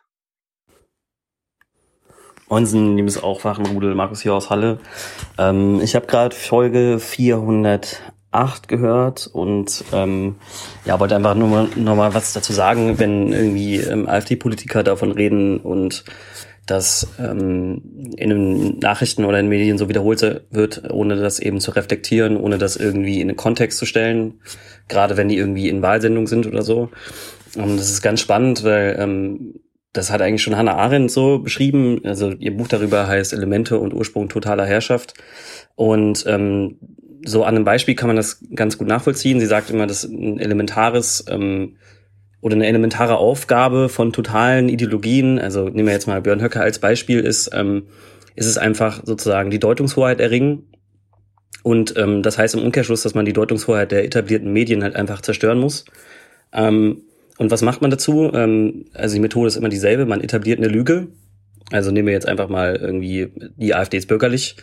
Moinsen, 2.48 2.96
liebes 2.96 3.20
Aufwachenrudel, 3.22 3.94
Markus 3.94 4.20
hier 4.20 4.34
aus 4.34 4.50
Halle. 4.50 4.78
Ähm, 5.38 5.80
ich 5.80 5.96
habe 5.96 6.06
gerade 6.06 6.36
Folge 6.36 7.00
408 7.00 8.68
gehört 8.68 9.26
und 9.26 9.82
ähm, 9.92 10.36
ja, 10.84 11.00
wollte 11.00 11.16
einfach 11.16 11.34
nur 11.34 11.48
mal, 11.48 11.68
noch 11.76 11.96
mal 11.96 12.12
was 12.12 12.34
dazu 12.34 12.52
sagen, 12.52 12.98
wenn 12.98 13.32
irgendwie 13.32 13.76
ähm, 13.78 14.06
AfD-Politiker 14.06 14.82
davon 14.82 15.12
reden 15.12 15.58
und 15.58 16.04
das 16.66 17.06
ähm, 17.18 18.12
in 18.16 18.30
den 18.30 18.78
Nachrichten 18.78 19.24
oder 19.24 19.38
in 19.38 19.48
Medien 19.48 19.78
so 19.78 19.88
wiederholt 19.88 20.22
wird, 20.50 20.90
ohne 20.90 21.16
das 21.16 21.38
eben 21.38 21.60
zu 21.60 21.72
reflektieren, 21.72 22.36
ohne 22.36 22.58
das 22.58 22.76
irgendwie 22.76 23.20
in 23.20 23.28
den 23.28 23.36
Kontext 23.36 23.78
zu 23.78 23.86
stellen, 23.86 24.40
gerade 24.88 25.16
wenn 25.16 25.28
die 25.28 25.36
irgendwie 25.36 25.68
in 25.68 25.82
Wahlsendungen 25.82 26.26
sind 26.26 26.46
oder 26.46 26.62
so. 26.62 26.90
Und 27.56 27.76
das 27.76 27.90
ist 27.90 28.02
ganz 28.02 28.20
spannend, 28.20 28.64
weil 28.64 28.96
ähm, 28.98 29.60
das 29.92 30.10
hat 30.10 30.22
eigentlich 30.22 30.42
schon 30.42 30.56
Hannah 30.56 30.76
Arendt 30.76 31.10
so 31.10 31.38
beschrieben. 31.38 32.00
Also 32.04 32.32
ihr 32.32 32.56
Buch 32.56 32.68
darüber 32.68 33.06
heißt 33.06 33.32
Elemente 33.32 33.78
und 33.78 33.94
Ursprung 33.94 34.28
totaler 34.28 34.66
Herrschaft. 34.66 35.14
Und 35.76 36.24
ähm, 36.26 36.78
so 37.24 37.44
an 37.44 37.54
einem 37.54 37.64
Beispiel 37.64 37.94
kann 37.94 38.08
man 38.08 38.16
das 38.16 38.44
ganz 38.54 38.76
gut 38.76 38.88
nachvollziehen. 38.88 39.38
Sie 39.40 39.46
sagt 39.46 39.70
immer, 39.70 39.86
dass 39.86 40.04
ein 40.04 40.40
elementares 40.40 41.24
ähm, 41.28 41.76
oder 42.44 42.56
eine 42.56 42.66
elementare 42.66 43.16
Aufgabe 43.16 43.88
von 43.88 44.12
totalen 44.12 44.68
Ideologien, 44.68 45.38
also 45.38 45.70
nehmen 45.70 45.86
wir 45.86 45.94
jetzt 45.94 46.06
mal 46.06 46.20
Björn 46.20 46.42
Höcke 46.42 46.60
als 46.60 46.78
Beispiel, 46.78 47.20
ist, 47.20 47.50
ähm, 47.54 47.84
ist 48.36 48.44
es 48.44 48.58
einfach 48.58 49.00
sozusagen 49.02 49.48
die 49.48 49.58
Deutungshoheit 49.58 50.20
erringen. 50.20 50.68
Und 51.62 51.96
ähm, 51.96 52.22
das 52.22 52.36
heißt 52.36 52.54
im 52.54 52.62
Umkehrschluss, 52.62 53.02
dass 53.02 53.14
man 53.14 53.24
die 53.24 53.32
Deutungshoheit 53.32 53.92
der 53.92 54.04
etablierten 54.04 54.52
Medien 54.52 54.82
halt 54.82 54.94
einfach 54.94 55.22
zerstören 55.22 55.58
muss. 55.58 55.86
Ähm, 56.52 57.04
und 57.38 57.50
was 57.50 57.62
macht 57.62 57.80
man 57.80 57.90
dazu? 57.90 58.30
Ähm, 58.34 58.84
also 58.92 59.14
die 59.14 59.22
Methode 59.22 59.46
ist 59.46 59.56
immer 59.56 59.70
dieselbe, 59.70 60.04
man 60.04 60.20
etabliert 60.20 60.58
eine 60.58 60.68
Lüge. 60.68 61.08
Also 61.72 61.92
nehmen 61.92 62.08
wir 62.08 62.12
jetzt 62.12 62.28
einfach 62.28 62.50
mal 62.50 62.76
irgendwie, 62.76 63.32
die 63.56 63.74
AfD 63.74 63.96
ist 63.96 64.06
bürgerlich. 64.06 64.56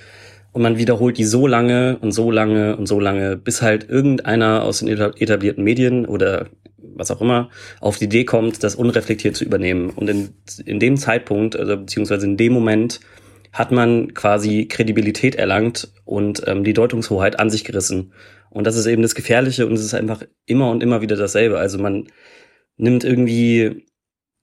Und 0.51 0.61
man 0.61 0.77
wiederholt 0.77 1.17
die 1.17 1.23
so 1.23 1.47
lange 1.47 1.97
und 1.99 2.11
so 2.11 2.31
lange 2.31 2.75
und 2.75 2.87
so 2.87 2.99
lange, 2.99 3.37
bis 3.37 3.61
halt 3.61 3.89
irgendeiner 3.89 4.63
aus 4.63 4.79
den 4.79 4.89
etablierten 4.89 5.63
Medien 5.63 6.05
oder 6.05 6.47
was 6.77 7.11
auch 7.11 7.21
immer 7.21 7.49
auf 7.79 7.97
die 7.97 8.05
Idee 8.05 8.25
kommt, 8.25 8.63
das 8.63 8.75
unreflektiert 8.75 9.35
zu 9.35 9.45
übernehmen. 9.45 9.89
Und 9.91 10.09
in, 10.09 10.29
in 10.65 10.79
dem 10.79 10.97
Zeitpunkt, 10.97 11.55
also 11.55 11.77
beziehungsweise 11.77 12.25
in 12.25 12.37
dem 12.37 12.53
Moment, 12.53 12.99
hat 13.53 13.71
man 13.71 14.13
quasi 14.13 14.65
Kredibilität 14.65 15.35
erlangt 15.35 15.91
und 16.05 16.43
ähm, 16.47 16.63
die 16.63 16.73
Deutungshoheit 16.73 17.39
an 17.39 17.49
sich 17.49 17.63
gerissen. 17.63 18.13
Und 18.49 18.65
das 18.65 18.75
ist 18.75 18.85
eben 18.85 19.01
das 19.01 19.15
Gefährliche 19.15 19.65
und 19.65 19.73
es 19.73 19.83
ist 19.83 19.93
einfach 19.93 20.23
immer 20.45 20.69
und 20.69 20.83
immer 20.83 21.01
wieder 21.01 21.15
dasselbe. 21.15 21.59
Also 21.59 21.77
man 21.77 22.07
nimmt 22.77 23.03
irgendwie, 23.03 23.85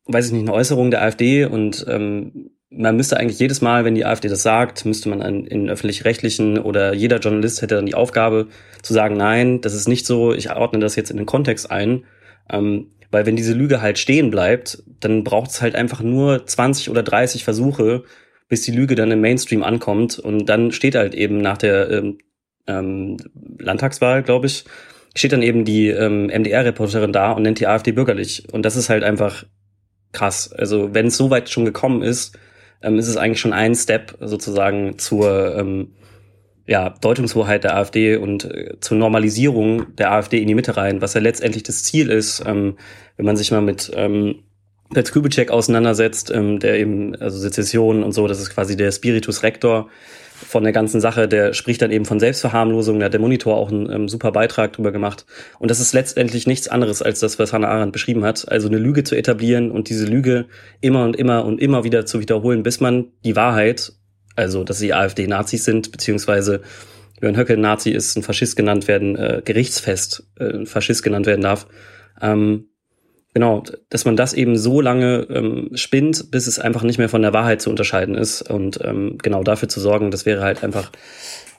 weiß 0.07 0.27
ich 0.27 0.33
nicht, 0.33 0.43
eine 0.43 0.53
Äußerung 0.53 0.91
der 0.91 1.03
AfD 1.03 1.45
und 1.45 1.85
ähm, 1.89 2.51
man 2.71 2.97
müsste 2.97 3.17
eigentlich 3.17 3.39
jedes 3.39 3.61
Mal, 3.61 3.85
wenn 3.85 3.95
die 3.95 4.05
AfD 4.05 4.29
das 4.29 4.43
sagt, 4.43 4.85
müsste 4.85 5.09
man 5.09 5.23
an, 5.23 5.45
in 5.45 5.71
öffentlich-rechtlichen 5.71 6.59
oder 6.59 6.93
jeder 6.93 7.19
Journalist 7.19 7.63
hätte 7.63 7.77
dann 7.77 7.87
die 7.87 7.95
Aufgabe 7.95 8.49
zu 8.83 8.93
sagen, 8.93 9.17
nein, 9.17 9.61
das 9.61 9.75
ist 9.75 9.89
nicht 9.89 10.07
so, 10.07 10.35
ich 10.35 10.51
ordne 10.51 10.79
das 10.79 10.97
jetzt 10.97 11.11
in 11.11 11.17
den 11.17 11.27
Kontext 11.27 11.71
ein. 11.71 12.05
Ähm, 12.51 12.89
weil 13.11 13.25
wenn 13.25 13.37
diese 13.37 13.55
Lüge 13.55 13.81
halt 13.81 13.99
stehen 13.99 14.31
bleibt, 14.31 14.83
dann 15.01 15.25
braucht 15.25 15.51
es 15.51 15.63
halt 15.63 15.75
einfach 15.75 16.03
nur 16.03 16.47
20 16.47 16.91
oder 16.91 17.03
30 17.03 17.43
Versuche, 17.43 18.05
bis 18.49 18.63
die 18.63 18.73
Lüge 18.73 18.95
dann 18.95 19.11
im 19.11 19.23
Mainstream 19.23 19.63
ankommt. 19.63 20.19
Und 20.19 20.47
dann 20.47 20.73
steht 20.73 20.95
halt 20.95 21.15
eben 21.15 21.39
nach 21.39 21.57
der 21.57 21.91
ähm, 21.91 22.19
ähm, 22.67 23.17
Landtagswahl, 23.59 24.23
glaube 24.23 24.47
ich, 24.47 24.65
steht 25.15 25.33
dann 25.33 25.43
eben 25.43 25.65
die 25.65 25.89
ähm, 25.89 26.27
MDR-Reporterin 26.27 27.13
da 27.15 27.33
und 27.33 27.43
nennt 27.43 27.61
die 27.61 27.67
AfD 27.67 27.93
bürgerlich. 27.93 28.45
Und 28.53 28.63
das 28.63 28.77
ist 28.77 28.91
halt 28.91 29.05
einfach 29.05 29.47
krass. 30.13 30.53
Also 30.53 30.93
wenn 30.93 31.07
es 31.07 31.17
so 31.17 31.31
weit 31.31 31.49
schon 31.49 31.65
gekommen 31.65 32.03
ist, 32.03 32.39
ähm, 32.83 32.99
ist 32.99 33.09
es 33.09 33.17
eigentlich 33.17 33.41
schon 33.41 33.53
ein 33.53 33.75
Step 33.75 34.17
sozusagen 34.21 34.99
zur 34.99 35.57
ähm, 35.57 35.93
ja, 36.67 36.91
Deutungshoheit 36.91 37.65
der 37.65 37.77
AfD 37.77 38.17
und 38.17 38.45
äh, 38.45 38.79
zur 38.81 38.99
Normalisierung 38.99 39.97
der 39.97 40.13
AfD 40.13 40.39
in 40.39 40.49
die 40.49 40.55
Mitte 40.55 40.77
rein, 40.77 41.01
was 41.01 41.15
ja 41.15 41.21
letztendlich 41.21 41.63
das 41.63 41.83
Ziel 41.83 42.11
ist, 42.11 42.43
ähm, 42.47 42.77
wenn 43.17 43.27
man 43.27 43.37
sich 43.37 43.51
mal 43.51 43.63
mit 43.63 43.91
ähm, 43.95 44.43
Petz 44.93 45.13
Kubitschek 45.13 45.51
auseinandersetzt, 45.51 46.31
ähm, 46.31 46.59
der 46.61 46.79
eben, 46.79 47.15
also 47.17 47.39
Sezession 47.39 48.03
und 48.03 48.13
so, 48.13 48.27
das 48.27 48.41
ist 48.41 48.51
quasi 48.51 48.77
der 48.77 48.93
Spiritus 48.93 49.43
Rector 49.43 49.89
von 50.47 50.63
der 50.63 50.73
ganzen 50.73 51.01
Sache, 51.01 51.29
der 51.29 51.53
spricht 51.53 51.83
dann 51.83 51.91
eben 51.91 52.05
von 52.05 52.21
Selbstverharmlosung, 52.21 52.99
da 52.99 53.07
hat 53.07 53.13
der 53.13 53.21
Monitor 53.21 53.57
auch 53.57 53.71
einen 53.71 53.91
ähm, 53.91 54.09
super 54.09 54.33
Beitrag 54.33 54.73
drüber 54.73 54.93
gemacht. 54.93 55.27
Und 55.59 55.71
das 55.71 55.81
ist 55.81 55.93
letztendlich 55.93 56.47
nichts 56.47 56.69
anderes 56.69 57.03
als 57.03 57.21
das, 57.21 57.39
was 57.39 57.53
Hannah 57.53 57.69
Arendt 57.69 57.93
beschrieben 57.93 58.25
hat. 58.25 58.51
Also 58.51 58.69
eine 58.69 58.79
Lüge 58.79 59.05
zu 59.05 59.17
etablieren 59.17 59.71
und 59.71 59.89
diese 59.89 60.07
Lüge 60.07 60.47
immer 60.81 61.05
und 61.05 61.17
immer 61.17 61.45
und 61.45 61.61
immer 61.61 61.85
wieder 61.85 62.07
zu 62.07 62.21
wiederholen, 62.21 62.63
bis 62.63 62.81
man 62.81 63.09
die 63.25 63.37
Wahrheit, 63.37 63.93
also 64.37 64.65
dass 64.65 64.79
die 64.79 64.95
AfD 64.95 65.27
Nazis 65.27 65.65
sind, 65.65 65.91
beziehungsweise 65.91 66.63
Björn 67.21 67.37
Höcke 67.37 67.57
Nazi 67.57 67.91
ist, 67.91 68.17
ein 68.17 68.23
Faschist 68.23 68.57
genannt 68.57 68.87
werden, 68.87 69.17
äh, 69.17 69.43
gerichtsfest 69.45 70.29
äh, 70.39 70.65
Faschist 70.67 71.03
genannt 71.03 71.27
werden 71.27 71.43
darf, 71.43 71.67
ähm, 72.21 72.69
Genau, 73.35 73.63
dass 73.91 74.05
man 74.05 74.17
das 74.17 74.33
eben 74.33 74.57
so 74.57 74.81
lange 74.81 75.27
ähm, 75.31 75.71
spinnt, 75.75 76.31
bis 76.31 76.47
es 76.47 76.59
einfach 76.59 76.83
nicht 76.83 76.99
mehr 76.99 77.09
von 77.09 77.23
der 77.23 77.33
Wahrheit 77.33 77.61
zu 77.61 77.71
unterscheiden 77.71 78.15
ist. 78.15 78.43
Und 78.43 78.81
ähm, 78.83 79.19
genau 79.23 79.43
dafür 79.43 79.69
zu 79.69 79.81
sorgen, 79.81 80.11
das 80.11 80.27
wäre 80.27 80.43
halt 80.43 80.65
einfach 80.65 80.91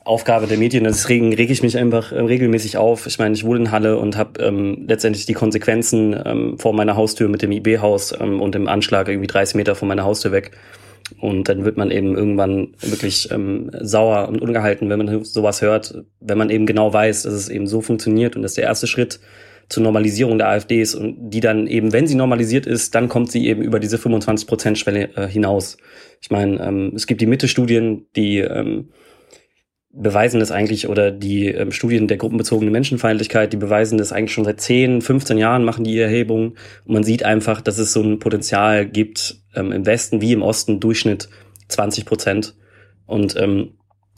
Aufgabe 0.04 0.48
der 0.48 0.58
Medien. 0.58 0.84
Deswegen 0.86 1.34
rege 1.34 1.54
ich 1.54 1.62
mich 1.62 1.78
einfach 1.78 2.12
äh, 2.12 2.20
regelmäßig 2.20 2.78
auf. 2.78 3.06
Ich 3.06 3.20
meine, 3.20 3.36
ich 3.36 3.46
wohne 3.46 3.60
in 3.60 3.72
Halle 3.72 3.98
und 3.98 4.18
habe 4.18 4.42
ähm, 4.44 4.86
letztendlich 4.88 5.28
die 5.28 5.34
Konsequenzen 5.34 6.20
ähm, 6.26 6.58
vor 6.58 6.74
meiner 6.74 6.96
Haustür 6.96 7.30
mit 7.30 7.44
dem 7.44 7.52
IB-Haus 7.52 8.20
ähm, 8.20 8.42
und 8.42 8.56
dem 8.56 8.68
Anschlag 8.68 9.08
irgendwie 9.08 9.28
30 9.28 9.56
Meter 9.56 9.76
von 9.76 9.88
meiner 9.88 10.04
Haustür 10.04 10.32
weg. 10.32 10.52
Und 11.20 11.50
dann 11.50 11.66
wird 11.66 11.78
man 11.78 11.92
eben 11.92 12.16
irgendwann 12.16 12.70
wirklich 12.82 13.32
ähm, 13.32 13.72
sauer 13.80 14.28
und 14.28 14.42
ungehalten, 14.42 14.90
wenn 14.90 14.98
man 14.98 15.24
sowas 15.24 15.62
hört, 15.62 16.04
wenn 16.20 16.38
man 16.38 16.50
eben 16.50 16.66
genau 16.66 16.92
weiß, 16.92 17.24
dass 17.24 17.34
es 17.34 17.50
eben 17.50 17.68
so 17.68 17.82
funktioniert 17.82 18.36
und 18.36 18.42
dass 18.42 18.54
der 18.54 18.66
erste 18.66 18.88
Schritt 18.88 19.20
zur 19.70 19.84
Normalisierung 19.84 20.40
der 20.40 20.50
AfD 20.50 20.82
ist 20.82 20.96
und 20.96 21.30
die 21.30 21.40
dann 21.40 21.68
eben, 21.68 21.94
wenn 21.94 22.08
sie 22.08 22.16
normalisiert 22.16 22.66
ist, 22.66 22.96
dann 22.96 23.08
kommt 23.08 23.32
sie 23.32 23.48
eben 23.48 23.62
über 23.62 23.80
diese 23.80 23.98
25-Prozent-Schwelle 23.98 25.16
äh, 25.16 25.28
hinaus. 25.28 25.78
Ich 26.22 26.32
meine, 26.32 26.60
ähm, 26.60 26.92
es 26.96 27.06
gibt 27.06 27.22
die 27.22 27.28
Mitte-Studien, 27.28 28.08
die 28.16 28.40
ähm, 28.40 28.90
beweisen 29.92 30.40
das 30.40 30.52
eigentlich, 30.52 30.90
oder 30.90 31.12
die 31.12 31.48
ähm, 31.48 31.72
Studien 31.72 32.08
der 32.08 32.18
gruppenbezogenen 32.18 32.72
Menschenfeindlichkeit, 32.72 33.54
die 33.54 33.58
beweisen 33.58 34.00
das 34.00 34.12
eigentlich 34.12 34.34
schon 34.34 34.44
seit 34.44 34.60
10, 34.60 35.02
15 35.02 35.38
Jahren, 35.38 35.64
machen 35.64 35.84
die 35.84 36.00
Erhebungen. 36.00 36.58
Und 36.86 36.94
man 36.94 37.04
sieht 37.04 37.24
einfach, 37.24 37.62
dass 37.62 37.78
es 37.78 37.94
so 37.94 38.02
ein 38.02 38.18
Potenzial 38.18 38.88
gibt, 38.88 39.44
ähm, 39.56 39.72
im 39.72 39.86
Westen 39.86 40.20
wie 40.20 40.34
im 40.34 40.42
Osten 40.42 40.80
Durchschnitt 40.80 41.30
20 41.68 42.06
Prozent. 42.06 42.56
Und 43.06 43.36
ähm, 43.38 43.74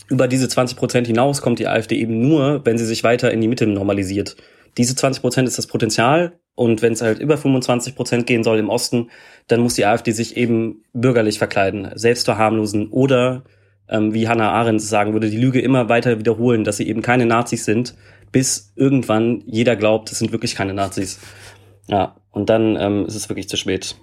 über 0.07 0.29
diese 0.29 0.47
20 0.47 0.77
Prozent 0.77 1.07
hinaus 1.07 1.41
kommt 1.41 1.59
die 1.59 1.67
AfD 1.67 1.95
eben 1.95 2.21
nur, 2.21 2.65
wenn 2.65 2.77
sie 2.77 2.85
sich 2.85 3.03
weiter 3.03 3.31
in 3.31 3.41
die 3.41 3.47
Mitte 3.49 3.67
normalisiert 3.67 4.37
diese 4.77 4.95
20 4.95 5.21
Prozent 5.21 5.47
ist 5.47 5.57
das 5.57 5.67
Potenzial. 5.67 6.39
Und 6.55 6.81
wenn 6.81 6.93
es 6.93 7.01
halt 7.01 7.19
über 7.19 7.37
25 7.37 7.95
Prozent 7.95 8.27
gehen 8.27 8.43
soll 8.43 8.59
im 8.59 8.69
Osten, 8.69 9.09
dann 9.47 9.61
muss 9.61 9.75
die 9.75 9.85
AfD 9.85 10.11
sich 10.11 10.37
eben 10.37 10.83
bürgerlich 10.93 11.37
verkleiden, 11.37 11.89
selbst 11.95 12.25
verharmlosen 12.25 12.89
oder, 12.89 13.43
ähm, 13.87 14.13
wie 14.13 14.27
Hannah 14.27 14.51
Arendt 14.51 14.81
sagen 14.81 15.13
würde, 15.13 15.29
die 15.29 15.37
Lüge 15.37 15.61
immer 15.61 15.89
weiter 15.89 16.19
wiederholen, 16.19 16.63
dass 16.63 16.77
sie 16.77 16.87
eben 16.87 17.01
keine 17.01 17.25
Nazis 17.25 17.65
sind, 17.65 17.95
bis 18.31 18.73
irgendwann 18.75 19.43
jeder 19.45 19.75
glaubt, 19.75 20.11
es 20.11 20.19
sind 20.19 20.31
wirklich 20.31 20.55
keine 20.55 20.73
Nazis. 20.73 21.19
Ja, 21.87 22.15
und 22.31 22.49
dann 22.49 22.75
ähm, 22.75 23.05
ist 23.05 23.15
es 23.15 23.29
wirklich 23.29 23.49
zu 23.49 23.57
spät. 23.57 23.95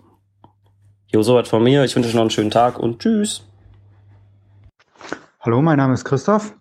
Jo, 1.12 1.22
soweit 1.22 1.48
von 1.48 1.62
mir. 1.62 1.84
Ich 1.84 1.94
wünsche 1.96 2.08
euch 2.08 2.14
noch 2.14 2.22
einen 2.22 2.30
schönen 2.30 2.50
Tag 2.50 2.78
und 2.78 3.00
tschüss. 3.00 3.46
Hallo, 5.40 5.62
mein 5.62 5.78
Name 5.78 5.94
ist 5.94 6.04
Christoph 6.04 6.54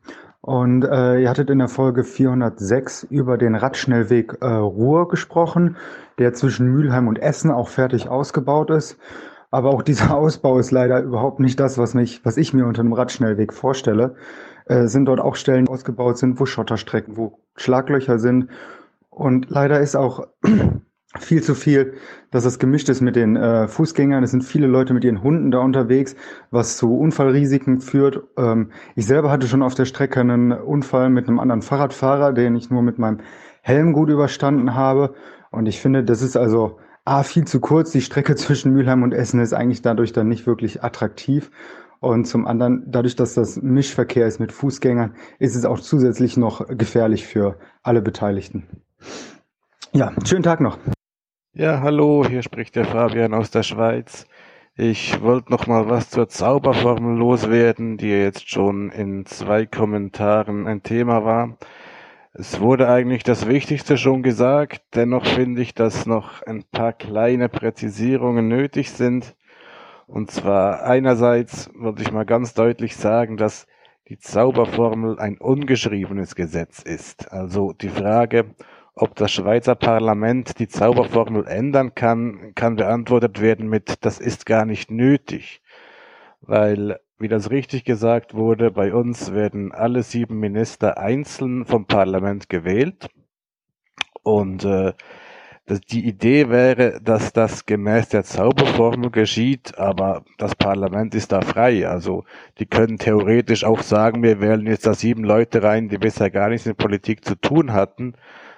und 0.48 0.86
äh, 0.86 1.20
ihr 1.20 1.30
hattet 1.30 1.50
in 1.50 1.60
der 1.60 1.68
Folge 1.68 2.06
406 2.06 3.04
über 3.10 3.38
den 3.38 3.54
Radschnellweg 3.54 4.38
äh, 4.40 4.46
Ruhr 4.46 5.10
gesprochen, 5.10 5.76
der 6.20 6.32
zwischen 6.32 6.68
Mülheim 6.68 7.10
und 7.10 7.20
Essen 7.20 7.52
auch 7.52 7.68
fertig 7.68 8.08
ausgebaut 8.08 8.70
ist. 8.70 8.98
Aber 9.52 9.72
auch 9.72 9.82
dieser 9.82 10.16
Ausbau 10.16 10.58
ist 10.58 10.72
leider 10.72 11.02
überhaupt 11.02 11.42
nicht 11.42 11.60
das, 11.60 11.78
was, 11.78 11.94
mich, 11.94 12.24
was 12.24 12.38
ich 12.38 12.54
mir 12.54 12.66
unter 12.66 12.80
einem 12.80 12.94
Radschnellweg 12.94 13.54
vorstelle. 13.54 14.16
Äh, 14.68 14.88
sind 14.88 15.04
dort 15.08 15.20
auch 15.20 15.36
Stellen 15.36 15.68
ausgebaut 15.68 16.18
sind, 16.18 16.40
wo 16.40 16.46
Schotterstrecken, 16.46 17.18
wo 17.18 17.40
Schlaglöcher 17.58 18.18
sind. 18.18 18.50
Und 19.10 19.50
leider 19.50 19.82
ist 19.82 19.98
auch 19.98 20.28
viel 21.20 21.42
zu 21.44 21.56
viel, 21.56 21.94
dass 22.32 22.46
es 22.46 22.60
gemischt 22.60 22.90
ist 22.90 23.02
mit 23.02 23.16
den 23.16 23.36
äh, 23.36 23.68
Fußgängern. 23.68 24.24
Es 24.24 24.32
sind 24.32 24.44
viele 24.44 24.68
Leute 24.68 24.94
mit 24.94 25.04
ihren 25.04 25.24
Hunden 25.24 25.52
da 25.52 25.60
unterwegs, 25.60 26.16
was 26.52 26.78
zu 26.78 26.98
Unfallrisiken 26.98 27.82
führt. 27.82 28.22
Ähm, 28.38 28.72
ich 28.96 29.06
selber 29.06 29.32
hatte 29.32 29.48
schon 29.48 29.64
auf 29.64 29.76
der 29.76 29.86
Strecke 29.86 30.20
einen 30.20 30.52
Unfall 30.52 31.10
mit 31.10 31.28
einem 31.28 31.40
anderen 31.40 31.62
Fahrradfahrer, 31.62 32.34
den 32.34 32.56
ich 32.56 32.70
nur 32.70 32.82
mit 32.82 32.98
meinem 32.98 33.20
Helm 33.62 33.94
gut 33.94 34.10
überstanden 34.10 34.76
habe. 34.76 35.14
Und 35.52 35.68
ich 35.68 35.80
finde, 35.80 36.04
das 36.04 36.22
ist 36.22 36.38
also 36.38 36.80
A, 37.06 37.24
viel 37.24 37.46
zu 37.46 37.60
kurz. 37.60 37.92
Die 37.92 38.02
Strecke 38.02 38.36
zwischen 38.38 38.74
Mülheim 38.74 39.04
und 39.04 39.14
Essen 39.14 39.40
ist 39.40 39.54
eigentlich 39.54 39.82
dadurch 39.82 40.14
dann 40.14 40.28
nicht 40.28 40.46
wirklich 40.46 40.84
attraktiv. 40.84 41.52
Und 42.00 42.26
zum 42.26 42.46
anderen, 42.46 42.84
dadurch, 42.88 43.16
dass 43.16 43.34
das 43.34 43.60
Mischverkehr 43.62 44.28
ist 44.28 44.40
mit 44.40 44.52
Fußgängern, 44.52 45.16
ist 45.40 45.56
es 45.56 45.66
auch 45.66 45.80
zusätzlich 45.80 46.38
noch 46.38 46.68
gefährlich 46.68 47.26
für 47.26 47.58
alle 47.82 48.02
Beteiligten. 48.02 48.68
Ja, 49.94 50.12
schönen 50.26 50.44
Tag 50.44 50.60
noch. 50.62 50.78
Ja, 51.60 51.82
hallo, 51.82 52.24
hier 52.24 52.44
spricht 52.44 52.76
der 52.76 52.86
Fabian 52.86 53.34
aus 53.34 53.50
der 53.50 53.64
Schweiz. 53.64 54.28
Ich 54.76 55.24
wollte 55.24 55.52
noch 55.52 55.66
mal 55.66 55.90
was 55.90 56.12
zur 56.12 56.30
Zauberformel 56.30 57.18
loswerden, 57.18 57.98
die 57.98 58.12
jetzt 58.12 58.48
schon 58.48 58.92
in 58.92 59.26
zwei 59.26 59.66
Kommentaren 59.66 60.68
ein 60.68 60.84
Thema 60.84 61.26
war. 61.26 61.58
Es 62.34 62.60
wurde 62.60 62.88
eigentlich 62.88 63.24
das 63.24 63.48
Wichtigste 63.48 63.98
schon 63.98 64.22
gesagt, 64.22 64.84
dennoch 64.94 65.26
finde 65.26 65.64
ich, 65.64 65.74
dass 65.74 66.06
noch 66.06 66.44
ein 66.44 66.64
paar 66.64 66.94
kleine 66.94 67.50
Präzisierungen 67.50 68.48
nötig 68.48 68.92
sind. 68.92 69.36
Und 70.06 70.30
zwar 70.30 70.84
einerseits 70.84 71.72
wollte 71.74 72.04
ich 72.04 72.12
mal 72.12 72.26
ganz 72.26 72.54
deutlich 72.54 72.96
sagen, 72.96 73.36
dass 73.36 73.66
die 74.10 74.20
Zauberformel 74.20 75.18
ein 75.18 75.40
ungeschriebenes 75.40 76.36
Gesetz 76.36 76.84
ist. 76.84 77.32
Also 77.32 77.74
die 77.74 77.90
Frage, 77.90 78.46
ob 78.98 79.16
das 79.16 79.32
Schweizer 79.32 79.76
Parlament 79.76 80.60
die 80.60 80.68
Zauberformel 80.68 81.46
ändern 81.48 81.94
kann, 81.94 82.54
kann 82.56 82.76
beantwortet 82.76 83.40
werden 83.40 83.70
mit, 83.70 84.06
das 84.06 84.20
ist 84.20 84.46
gar 84.46 84.66
nicht 84.66 84.90
nötig. 84.90 85.62
Weil, 86.42 87.00
wie 87.20 87.28
das 87.28 87.52
richtig 87.52 87.84
gesagt 87.86 88.34
wurde, 88.34 88.72
bei 88.72 88.94
uns 88.94 89.34
werden 89.34 89.72
alle 89.72 90.02
sieben 90.04 90.40
Minister 90.40 90.98
einzeln 90.98 91.66
vom 91.66 91.86
Parlament 91.86 92.50
gewählt. 92.50 93.08
Und 94.24 94.66
äh, 94.66 94.94
die 95.92 96.08
Idee 96.08 96.50
wäre, 96.50 97.00
dass 97.02 97.34
das 97.34 97.66
gemäß 97.66 98.10
der 98.10 98.24
Zauberformel 98.24 99.12
geschieht, 99.12 99.78
aber 99.78 100.24
das 100.38 100.56
Parlament 100.56 101.14
ist 101.14 101.32
da 101.32 101.42
frei. 101.42 101.88
Also 101.88 102.24
die 102.58 102.66
können 102.66 102.98
theoretisch 102.98 103.64
auch 103.64 103.82
sagen, 103.82 104.24
wir 104.24 104.40
wählen 104.40 104.66
jetzt 104.66 104.88
da 104.88 104.94
sieben 104.94 105.24
Leute 105.24 105.62
rein, 105.62 105.90
die 105.90 105.98
bisher 105.98 106.32
gar 106.32 106.50
nichts 106.50 106.66
mit 106.66 106.78
Politik 106.78 107.24
zu 107.26 107.36
tun 107.36 107.74
hatten 107.74 108.14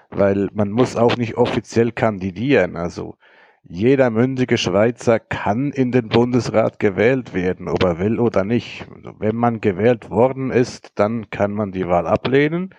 weil 0.10 0.50
man 0.54 0.72
muss 0.72 0.96
auch 0.96 1.18
nicht 1.18 1.38
offiziell 1.38 1.92
kandidieren. 1.92 2.76
Also 2.76 3.16
jeder 3.64 4.10
mündige 4.10 4.58
Schweizer 4.58 5.20
kann 5.20 5.72
in 5.72 5.92
den 5.92 6.10
Bundesrat 6.10 6.80
gewählt 6.80 7.34
werden, 7.34 7.68
ob 7.68 7.84
er 7.84 8.00
will 8.00 8.20
oder 8.20 8.44
nicht. 8.44 8.88
Also 8.96 9.14
wenn 9.20 9.36
man 9.36 9.62
gewählt 9.62 10.10
worden 10.10 10.50
ist, 10.52 10.94
dann 10.96 11.30
kann 11.30 11.52
man 11.52 11.72
die 11.72 11.88
Wahl 11.88 12.08
ablehnen, 12.08 12.74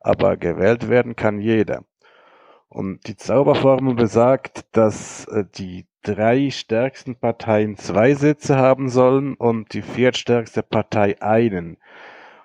aber 0.00 0.36
gewählt 0.36 0.88
werden 0.88 1.16
kann 1.16 1.38
jeder. 1.38 1.84
Und 2.68 3.06
die 3.06 3.16
Zauberformel 3.16 3.94
besagt, 3.94 4.64
dass 4.72 5.26
äh, 5.26 5.44
die 5.54 5.86
drei 6.02 6.50
stärksten 6.50 7.16
Parteien 7.16 7.76
zwei 7.76 8.14
Sitze 8.14 8.56
haben 8.56 8.88
sollen 8.88 9.34
und 9.34 9.74
die 9.74 9.82
viertstärkste 9.82 10.62
Partei 10.62 11.20
einen. 11.20 11.76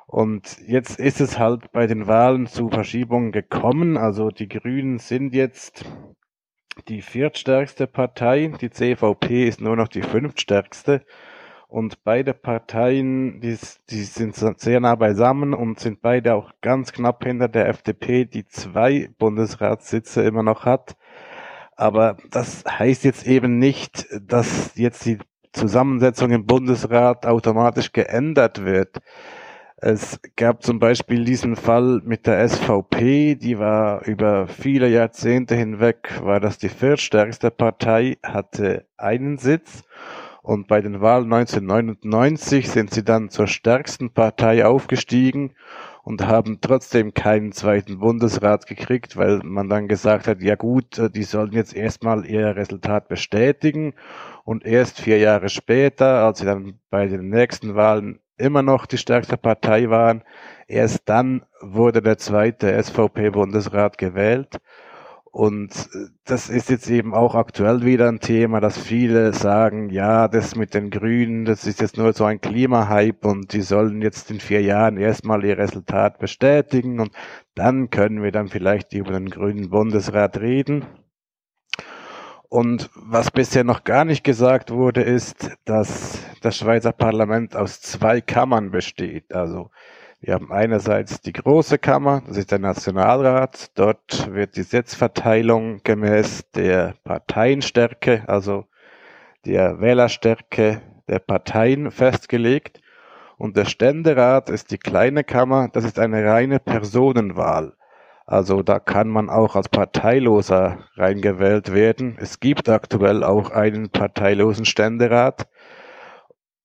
Und 0.07 0.57
jetzt 0.65 0.99
ist 0.99 1.19
es 1.19 1.37
halt 1.37 1.71
bei 1.73 1.85
den 1.85 2.07
Wahlen 2.07 2.47
zu 2.47 2.69
Verschiebungen 2.69 3.33
gekommen. 3.33 3.97
Also 3.97 4.29
die 4.29 4.47
Grünen 4.47 4.99
sind 4.99 5.35
jetzt 5.35 5.83
die 6.87 7.01
viertstärkste 7.01 7.87
Partei, 7.87 8.53
die 8.61 8.69
CVP 8.69 9.47
ist 9.47 9.59
nur 9.59 9.75
noch 9.75 9.89
die 9.89 10.01
fünftstärkste. 10.01 11.03
Und 11.67 12.05
beide 12.05 12.33
Parteien, 12.33 13.41
die, 13.41 13.57
die 13.89 14.03
sind 14.03 14.35
sehr 14.35 14.79
nah 14.79 14.95
beisammen 14.95 15.53
und 15.53 15.81
sind 15.81 16.01
beide 16.01 16.35
auch 16.35 16.53
ganz 16.61 16.93
knapp 16.93 17.25
hinter 17.25 17.49
der 17.49 17.67
FDP, 17.67 18.23
die 18.23 18.45
zwei 18.45 19.09
Bundesratssitze 19.17 20.23
immer 20.23 20.43
noch 20.43 20.63
hat. 20.63 20.95
Aber 21.75 22.15
das 22.31 22.63
heißt 22.65 23.03
jetzt 23.03 23.27
eben 23.27 23.59
nicht, 23.59 24.07
dass 24.21 24.77
jetzt 24.77 25.05
die 25.05 25.17
Zusammensetzung 25.51 26.31
im 26.31 26.45
Bundesrat 26.45 27.25
automatisch 27.25 27.91
geändert 27.91 28.63
wird. 28.63 28.99
Es 29.79 30.19
gab 30.35 30.63
zum 30.63 30.79
Beispiel 30.79 31.23
diesen 31.23 31.55
Fall 31.55 32.01
mit 32.03 32.25
der 32.25 32.49
SVP, 32.49 33.35
die 33.35 33.59
war 33.59 34.03
über 34.07 34.47
viele 34.47 34.87
Jahrzehnte 34.89 35.53
hinweg, 35.53 36.19
war 36.23 36.39
das 36.39 36.57
die 36.57 36.69
viertstärkste 36.69 37.51
Partei, 37.51 38.17
hatte 38.23 38.87
einen 38.97 39.37
Sitz. 39.37 39.83
Und 40.41 40.67
bei 40.67 40.81
den 40.81 40.99
Wahlen 41.01 41.31
1999 41.31 42.71
sind 42.71 42.89
sie 42.89 43.03
dann 43.03 43.29
zur 43.29 43.45
stärksten 43.45 44.11
Partei 44.13 44.65
aufgestiegen 44.65 45.53
und 46.01 46.25
haben 46.25 46.59
trotzdem 46.59 47.13
keinen 47.13 47.51
zweiten 47.51 47.99
Bundesrat 47.99 48.65
gekriegt, 48.65 49.15
weil 49.15 49.41
man 49.43 49.69
dann 49.69 49.87
gesagt 49.87 50.27
hat, 50.27 50.41
ja 50.41 50.55
gut, 50.55 50.99
die 51.13 51.23
sollen 51.23 51.51
jetzt 51.51 51.75
erstmal 51.75 52.25
ihr 52.25 52.55
Resultat 52.55 53.09
bestätigen. 53.09 53.93
Und 54.43 54.65
erst 54.65 55.01
vier 55.01 55.19
Jahre 55.19 55.49
später, 55.49 56.25
als 56.25 56.39
sie 56.39 56.45
dann 56.45 56.79
bei 56.89 57.05
den 57.05 57.29
nächsten 57.29 57.75
Wahlen 57.75 58.21
immer 58.37 58.61
noch 58.61 58.85
die 58.85 58.97
stärkste 58.97 59.37
Partei 59.37 59.89
waren. 59.89 60.23
Erst 60.67 61.01
dann 61.05 61.43
wurde 61.61 62.01
der 62.01 62.17
zweite 62.17 62.81
SVP-Bundesrat 62.81 63.97
gewählt. 63.97 64.59
Und 65.31 65.71
äh, 65.93 66.07
das 66.25 66.49
ist 66.49 66.69
jetzt 66.71 66.89
eben 66.89 67.13
auch 67.13 67.35
aktuell 67.35 67.83
wieder 67.85 68.07
ein 68.07 68.19
Thema, 68.19 68.59
dass 68.59 68.77
viele 68.77 69.33
sagen, 69.33 69.89
ja, 69.91 70.27
das 70.27 70.55
mit 70.55 70.73
den 70.73 70.89
Grünen, 70.89 71.45
das 71.45 71.67
ist 71.67 71.79
jetzt 71.79 71.95
nur 71.97 72.13
so 72.13 72.25
ein 72.25 72.41
Klimahype 72.41 73.27
und 73.27 73.53
die 73.53 73.61
sollen 73.61 74.01
jetzt 74.01 74.31
in 74.31 74.39
vier 74.39 74.63
Jahren 74.63 74.97
erstmal 74.97 75.45
ihr 75.45 75.59
Resultat 75.59 76.17
bestätigen 76.17 76.99
und 76.99 77.11
dann 77.53 77.91
können 77.91 78.23
wir 78.23 78.31
dann 78.31 78.47
vielleicht 78.47 78.93
über 78.93 79.11
den 79.11 79.29
grünen 79.29 79.69
Bundesrat 79.69 80.39
reden. 80.39 80.85
Und 82.49 82.89
was 82.95 83.29
bisher 83.29 83.63
noch 83.63 83.83
gar 83.83 84.05
nicht 84.05 84.23
gesagt 84.23 84.71
wurde, 84.71 85.01
ist, 85.01 85.51
dass 85.65 86.19
das 86.41 86.57
Schweizer 86.57 86.93
Parlament 86.93 87.55
aus 87.55 87.81
zwei 87.81 88.21
Kammern 88.21 88.71
besteht. 88.71 89.33
Also 89.33 89.69
wir 90.21 90.33
haben 90.33 90.51
einerseits 90.51 91.19
die 91.21 91.33
große 91.33 91.77
Kammer, 91.77 92.23
das 92.25 92.37
ist 92.37 92.51
der 92.51 92.59
Nationalrat. 92.59 93.77
Dort 93.77 94.33
wird 94.33 94.55
die 94.55 94.63
Sitzverteilung 94.63 95.81
gemäß 95.83 96.49
der 96.55 96.95
Parteienstärke, 97.03 98.23
also 98.27 98.65
der 99.45 99.81
Wählerstärke 99.81 100.81
der 101.07 101.19
Parteien 101.19 101.91
festgelegt. 101.91 102.81
Und 103.37 103.57
der 103.57 103.65
Ständerat 103.65 104.49
ist 104.49 104.71
die 104.71 104.79
kleine 104.79 105.23
Kammer, 105.23 105.69
das 105.71 105.83
ist 105.83 105.99
eine 105.99 106.25
reine 106.25 106.59
Personenwahl. 106.59 107.73
Also 108.27 108.61
da 108.61 108.79
kann 108.79 109.07
man 109.07 109.29
auch 109.29 109.55
als 109.55 109.69
Parteiloser 109.69 110.79
reingewählt 110.97 111.73
werden. 111.73 112.17
Es 112.19 112.41
gibt 112.41 112.67
aktuell 112.67 113.23
auch 113.23 113.51
einen 113.51 113.89
parteilosen 113.89 114.65
Ständerat. 114.65 115.47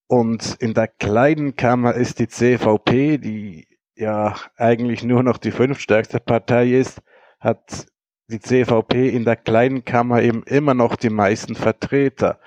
Und 0.08 0.56
in 0.58 0.74
der 0.74 0.88
kleinen 0.88 1.54
Kammer 1.54 1.94
ist 1.94 2.18
die 2.18 2.26
CVP, 2.26 3.18
die 3.18 3.68
ja 3.94 4.34
eigentlich 4.56 5.04
nur 5.04 5.22
noch 5.22 5.38
die 5.38 5.52
fünftstärkste 5.52 6.18
Partei 6.18 6.72
ist, 6.72 7.00
hat 7.38 7.86
die 8.26 8.40
CVP 8.40 9.10
in 9.10 9.24
der 9.24 9.36
kleinen 9.36 9.84
Kammer 9.84 10.20
eben 10.20 10.42
immer 10.42 10.74
noch 10.74 10.96
die 10.96 11.10
meisten 11.10 11.54
Vertreter. 11.54 12.40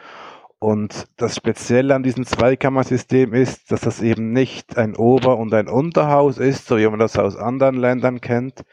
Und 0.60 1.08
das 1.16 1.38
Spezielle 1.38 1.96
an 1.96 2.04
diesem 2.04 2.26
Zweikammersystem 2.26 3.34
ist, 3.34 3.72
dass 3.72 3.82
das 3.82 4.02
eben 4.02 4.34
nicht 4.34 4.78
ein 4.78 4.96
Ober- 4.98 5.38
und 5.38 5.54
ein 5.54 5.70
Unterhaus 5.70 6.38
ist, 6.38 6.68
so 6.68 6.78
wie 6.78 6.88
man 6.88 7.00
das 7.00 7.18
aus 7.18 7.38
anderen 7.38 7.78
Ländern 7.78 8.20
kennt, 8.20 8.66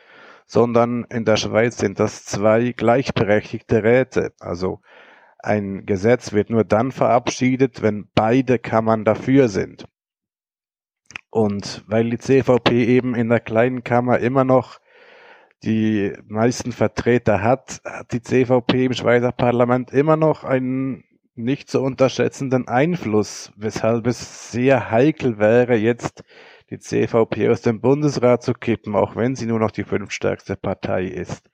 sondern 0.52 1.04
in 1.04 1.24
der 1.24 1.36
Schweiz 1.36 1.78
sind 1.78 1.98
das 1.98 2.26
zwei 2.26 2.72
gleichberechtigte 2.72 3.82
Räte. 3.82 4.34
Also 4.38 4.82
ein 5.38 5.86
Gesetz 5.86 6.34
wird 6.34 6.50
nur 6.50 6.62
dann 6.62 6.92
verabschiedet, 6.92 7.80
wenn 7.80 8.10
beide 8.14 8.58
Kammern 8.58 9.06
dafür 9.06 9.48
sind. 9.48 9.86
Und 11.30 11.82
weil 11.86 12.10
die 12.10 12.18
CVP 12.18 12.84
eben 12.84 13.14
in 13.14 13.30
der 13.30 13.40
kleinen 13.40 13.82
Kammer 13.82 14.18
immer 14.18 14.44
noch 14.44 14.78
die 15.64 16.12
meisten 16.26 16.72
Vertreter 16.72 17.42
hat, 17.42 17.80
hat 17.86 18.12
die 18.12 18.20
CVP 18.20 18.84
im 18.84 18.92
Schweizer 18.92 19.32
Parlament 19.32 19.90
immer 19.90 20.18
noch 20.18 20.44
einen 20.44 21.02
nicht 21.34 21.70
zu 21.70 21.80
unterschätzenden 21.80 22.68
Einfluss, 22.68 23.54
weshalb 23.56 24.06
es 24.06 24.52
sehr 24.52 24.90
heikel 24.90 25.38
wäre, 25.38 25.76
jetzt 25.76 26.22
die 26.72 26.78
CVP 26.78 27.50
aus 27.50 27.60
dem 27.60 27.82
Bundesrat 27.82 28.42
zu 28.42 28.54
kippen, 28.54 28.96
auch 28.96 29.14
wenn 29.14 29.36
sie 29.36 29.44
nur 29.44 29.58
noch 29.58 29.72
die 29.72 29.84
fünftstärkste 29.84 30.56
Partei 30.56 31.04
ist. 31.04 31.50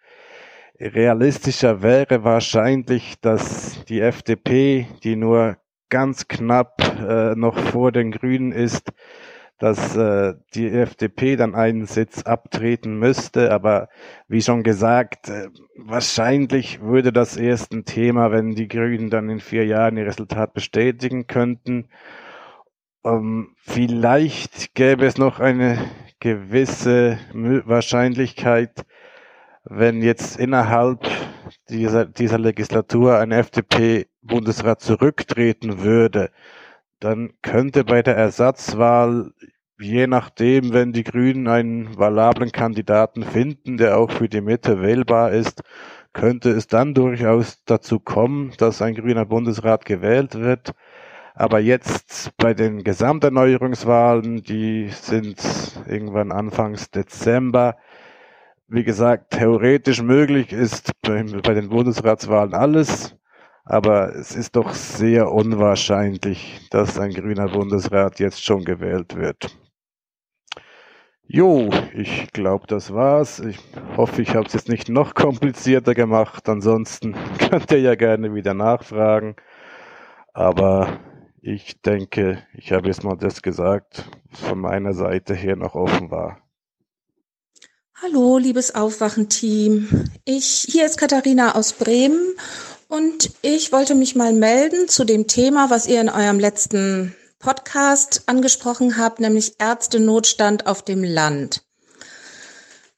Realistischer 0.79 1.83
wäre 1.83 2.23
wahrscheinlich, 2.23 3.21
dass 3.21 3.85
die 3.87 4.01
FDP, 4.01 4.87
die 5.03 5.17
nur 5.17 5.57
ganz 5.89 6.29
knapp 6.29 6.81
äh, 7.01 7.35
noch 7.35 7.59
vor 7.59 7.91
den 7.91 8.13
Grünen 8.13 8.53
ist, 8.53 8.93
dass 9.59 9.97
äh, 9.97 10.35
die 10.55 10.69
FDP 10.69 11.35
dann 11.35 11.57
einen 11.57 11.87
Sitz 11.87 12.23
abtreten 12.23 13.01
müsste. 13.01 13.51
Aber 13.51 13.89
wie 14.29 14.41
schon 14.41 14.63
gesagt, 14.63 15.31
äh, 15.31 15.49
wahrscheinlich 15.77 16.81
würde 16.81 17.13
das 17.13 17.37
erst 17.37 17.73
ein 17.73 17.85
Thema, 17.85 18.31
wenn 18.31 18.55
die 18.55 18.69
Grünen 18.69 19.11
dann 19.11 19.29
in 19.31 19.41
vier 19.41 19.67
Jahren 19.67 19.97
ihr 19.97 20.07
Resultat 20.07 20.55
bestätigen 20.55 21.27
könnten. 21.27 21.89
Ähm, 23.05 23.55
vielleicht 23.57 24.75
gäbe 24.75 25.07
es 25.07 25.19
noch 25.19 25.41
eine 25.41 25.79
gewisse 26.21 27.19
Wahrscheinlichkeit, 27.33 28.85
wenn 29.65 30.03
jetzt 30.03 30.39
innerhalb 30.39 31.07
dieser, 31.69 32.07
dieser 32.07 32.39
Legislatur 32.39 33.19
ein 33.19 33.33
FDP-Bundesrat 33.33 34.81
zurücktreten 34.81 35.81
würde, 35.81 36.31
dann 37.01 37.35
könnte 37.43 37.85
bei 37.85 38.03
der 38.03 38.17
Ersatzwahl, 38.17 39.33
je 39.79 40.07
nachdem, 40.07 40.73
wenn 40.73 40.93
die 40.93 41.05
Grünen 41.05 41.47
einen 41.47 41.97
valablen 41.97 42.51
Kandidaten 42.51 43.23
finden, 43.23 43.77
der 43.77 43.99
auch 43.99 44.11
für 44.11 44.29
die 44.29 44.41
Mitte 44.41 44.81
wählbar 44.83 45.31
ist, 45.33 45.63
könnte 46.13 46.51
es 46.51 46.67
dann 46.67 46.95
durchaus 46.95 47.63
dazu 47.65 48.01
kommen, 48.01 48.53
dass 48.59 48.83
ein 48.83 48.95
grüner 48.95 49.25
Bundesrat 49.25 49.85
gewählt 49.85 50.35
wird. 50.35 50.73
Aber 51.39 51.61
jetzt 51.61 52.37
bei 52.37 52.53
den 52.53 52.83
Gesamterneuerungswahlen, 52.83 54.43
die 54.43 54.89
sind 54.89 55.41
irgendwann 55.87 56.33
Anfangs 56.33 56.91
Dezember, 56.91 57.77
wie 58.67 58.83
gesagt, 58.83 59.35
theoretisch 59.35 60.03
möglich 60.03 60.53
ist 60.53 60.91
bei, 61.01 61.23
bei 61.23 61.55
den 61.55 61.69
Bundesratswahlen 61.69 62.55
alles, 62.55 63.17
aber 63.65 64.17
es 64.17 64.35
ist 64.35 64.57
doch 64.57 64.73
sehr 64.73 65.31
unwahrscheinlich, 65.31 66.67
dass 66.73 66.99
ein 66.99 67.13
grüner 67.13 67.47
Bundesrat 67.47 68.19
jetzt 68.19 68.45
schon 68.45 68.65
gewählt 68.65 69.15
wird. 69.15 69.57
Jo, 71.23 71.71
ich 71.95 72.33
glaube, 72.33 72.67
das 72.67 72.93
war's. 72.93 73.39
Ich 73.39 73.61
hoffe, 73.97 74.23
ich 74.23 74.35
habe 74.35 74.47
es 74.49 74.55
jetzt 74.55 74.69
nicht 74.69 74.89
noch 74.89 75.15
komplizierter 75.15 75.95
gemacht. 75.95 76.49
Ansonsten 76.49 77.15
könnt 77.39 77.71
ihr 77.71 77.81
ja 77.81 77.95
gerne 77.95 78.35
wieder 78.35 78.55
nachfragen. 78.55 79.37
Aber 80.33 80.99
ich 81.41 81.81
denke, 81.83 82.43
ich 82.55 82.73
habe 82.73 82.89
jetzt 82.89 83.05
mal 83.05 83.17
das 83.17 83.43
gesagt, 83.43 84.05
was 84.31 84.41
von 84.41 84.59
meiner 84.59 84.95
Seite 84.95 85.35
her 85.35 85.57
noch 85.57 85.75
offen 85.75 86.11
war. 86.11 86.43
Hallo, 88.01 88.39
liebes 88.39 88.75
Aufwachen-Team. 88.75 90.05
Ich, 90.25 90.67
hier 90.69 90.87
ist 90.87 90.99
Katharina 90.99 91.55
aus 91.55 91.73
Bremen 91.73 92.35
und 92.89 93.33
ich 93.43 93.73
wollte 93.73 93.95
mich 93.95 94.15
mal 94.15 94.33
melden 94.33 94.89
zu 94.89 95.05
dem 95.05 95.27
Thema, 95.27 95.71
was 95.71 95.89
ihr 95.89 96.01
in 96.01 96.09
eurem 96.09 96.39
letzten 96.39 97.15
Podcast 97.39 98.23
angesprochen 98.27 98.99
habt, 98.99 99.21
nämlich 99.21 99.61
Ärztenotstand 99.61 100.67
auf 100.67 100.83
dem 100.83 101.03
Land. 101.03 101.68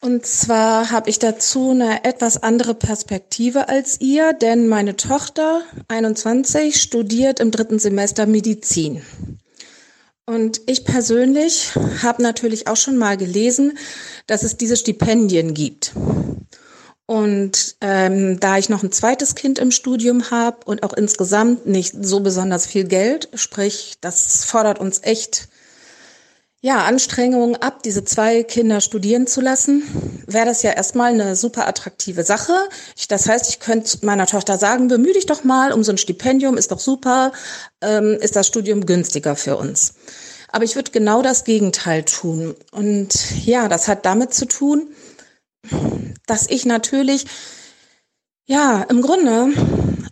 Und 0.02 0.24
zwar 0.24 0.90
habe 0.90 1.10
ich 1.10 1.18
dazu 1.18 1.72
eine 1.72 2.04
etwas 2.04 2.42
andere 2.42 2.74
Perspektive 2.74 3.68
als 3.68 4.00
ihr, 4.00 4.33
denn 4.33 4.66
meine 4.66 4.97
Tochter, 4.97 5.60
21, 5.88 6.81
studiert 6.81 7.38
im 7.38 7.50
dritten 7.50 7.78
Semester 7.78 8.24
Medizin. 8.24 9.02
Und 10.24 10.62
ich 10.66 10.84
persönlich 10.84 11.72
habe 12.02 12.22
natürlich 12.22 12.66
auch 12.66 12.76
schon 12.76 12.97
mal 12.97 13.18
gelesen, 13.18 13.76
dass 14.26 14.42
es 14.42 14.56
diese 14.56 14.76
Stipendien 14.76 15.52
gibt. 15.52 15.92
Und 17.04 17.76
ähm, 17.81 18.38
da 18.40 18.56
ich 18.56 18.68
noch 18.68 18.83
ein 18.83 18.92
zweites 18.92 19.34
Kind 19.34 19.58
im 19.58 19.72
Studium 19.72 20.31
habe 20.31 20.58
und 20.65 20.83
auch 20.83 20.92
insgesamt 20.92 21.66
nicht 21.66 21.94
so 22.00 22.20
besonders 22.20 22.66
viel 22.66 22.84
Geld, 22.84 23.28
sprich, 23.34 23.97
das 24.00 24.44
fordert 24.44 24.78
uns 24.78 25.00
echt 25.02 25.49
ja, 26.62 26.84
Anstrengungen 26.84 27.56
ab, 27.56 27.82
diese 27.82 28.04
zwei 28.04 28.42
Kinder 28.42 28.82
studieren 28.82 29.26
zu 29.26 29.40
lassen, 29.40 29.82
wäre 30.26 30.44
das 30.44 30.62
ja 30.62 30.72
erstmal 30.72 31.12
eine 31.12 31.34
super 31.34 31.66
attraktive 31.66 32.22
Sache. 32.22 32.52
Ich, 32.96 33.08
das 33.08 33.28
heißt, 33.28 33.48
ich 33.48 33.60
könnte 33.60 34.04
meiner 34.04 34.26
Tochter 34.26 34.58
sagen, 34.58 34.88
bemühe 34.88 35.14
dich 35.14 35.24
doch 35.24 35.42
mal 35.42 35.72
um 35.72 35.82
so 35.82 35.92
ein 35.92 35.98
Stipendium, 35.98 36.58
ist 36.58 36.70
doch 36.70 36.78
super, 36.78 37.32
ähm, 37.80 38.18
ist 38.20 38.36
das 38.36 38.46
Studium 38.46 38.84
günstiger 38.84 39.36
für 39.36 39.56
uns. 39.56 39.94
Aber 40.52 40.64
ich 40.64 40.74
würde 40.74 40.90
genau 40.90 41.22
das 41.22 41.44
Gegenteil 41.44 42.04
tun. 42.04 42.54
Und 42.72 43.14
ja, 43.46 43.68
das 43.68 43.88
hat 43.88 44.04
damit 44.04 44.34
zu 44.34 44.46
tun, 44.46 44.88
dass 46.26 46.50
ich 46.50 46.66
natürlich, 46.66 47.24
ja, 48.46 48.82
im 48.82 49.00
Grunde, 49.00 49.48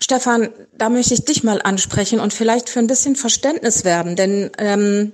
Stefan, 0.01 0.49
da 0.73 0.89
möchte 0.89 1.13
ich 1.13 1.27
dich 1.27 1.43
mal 1.43 1.61
ansprechen 1.61 2.21
und 2.21 2.33
vielleicht 2.33 2.71
für 2.71 2.79
ein 2.79 2.87
bisschen 2.87 3.17
Verständnis 3.17 3.85
werben, 3.85 4.17
denn 4.17 4.51
ähm, 4.57 5.13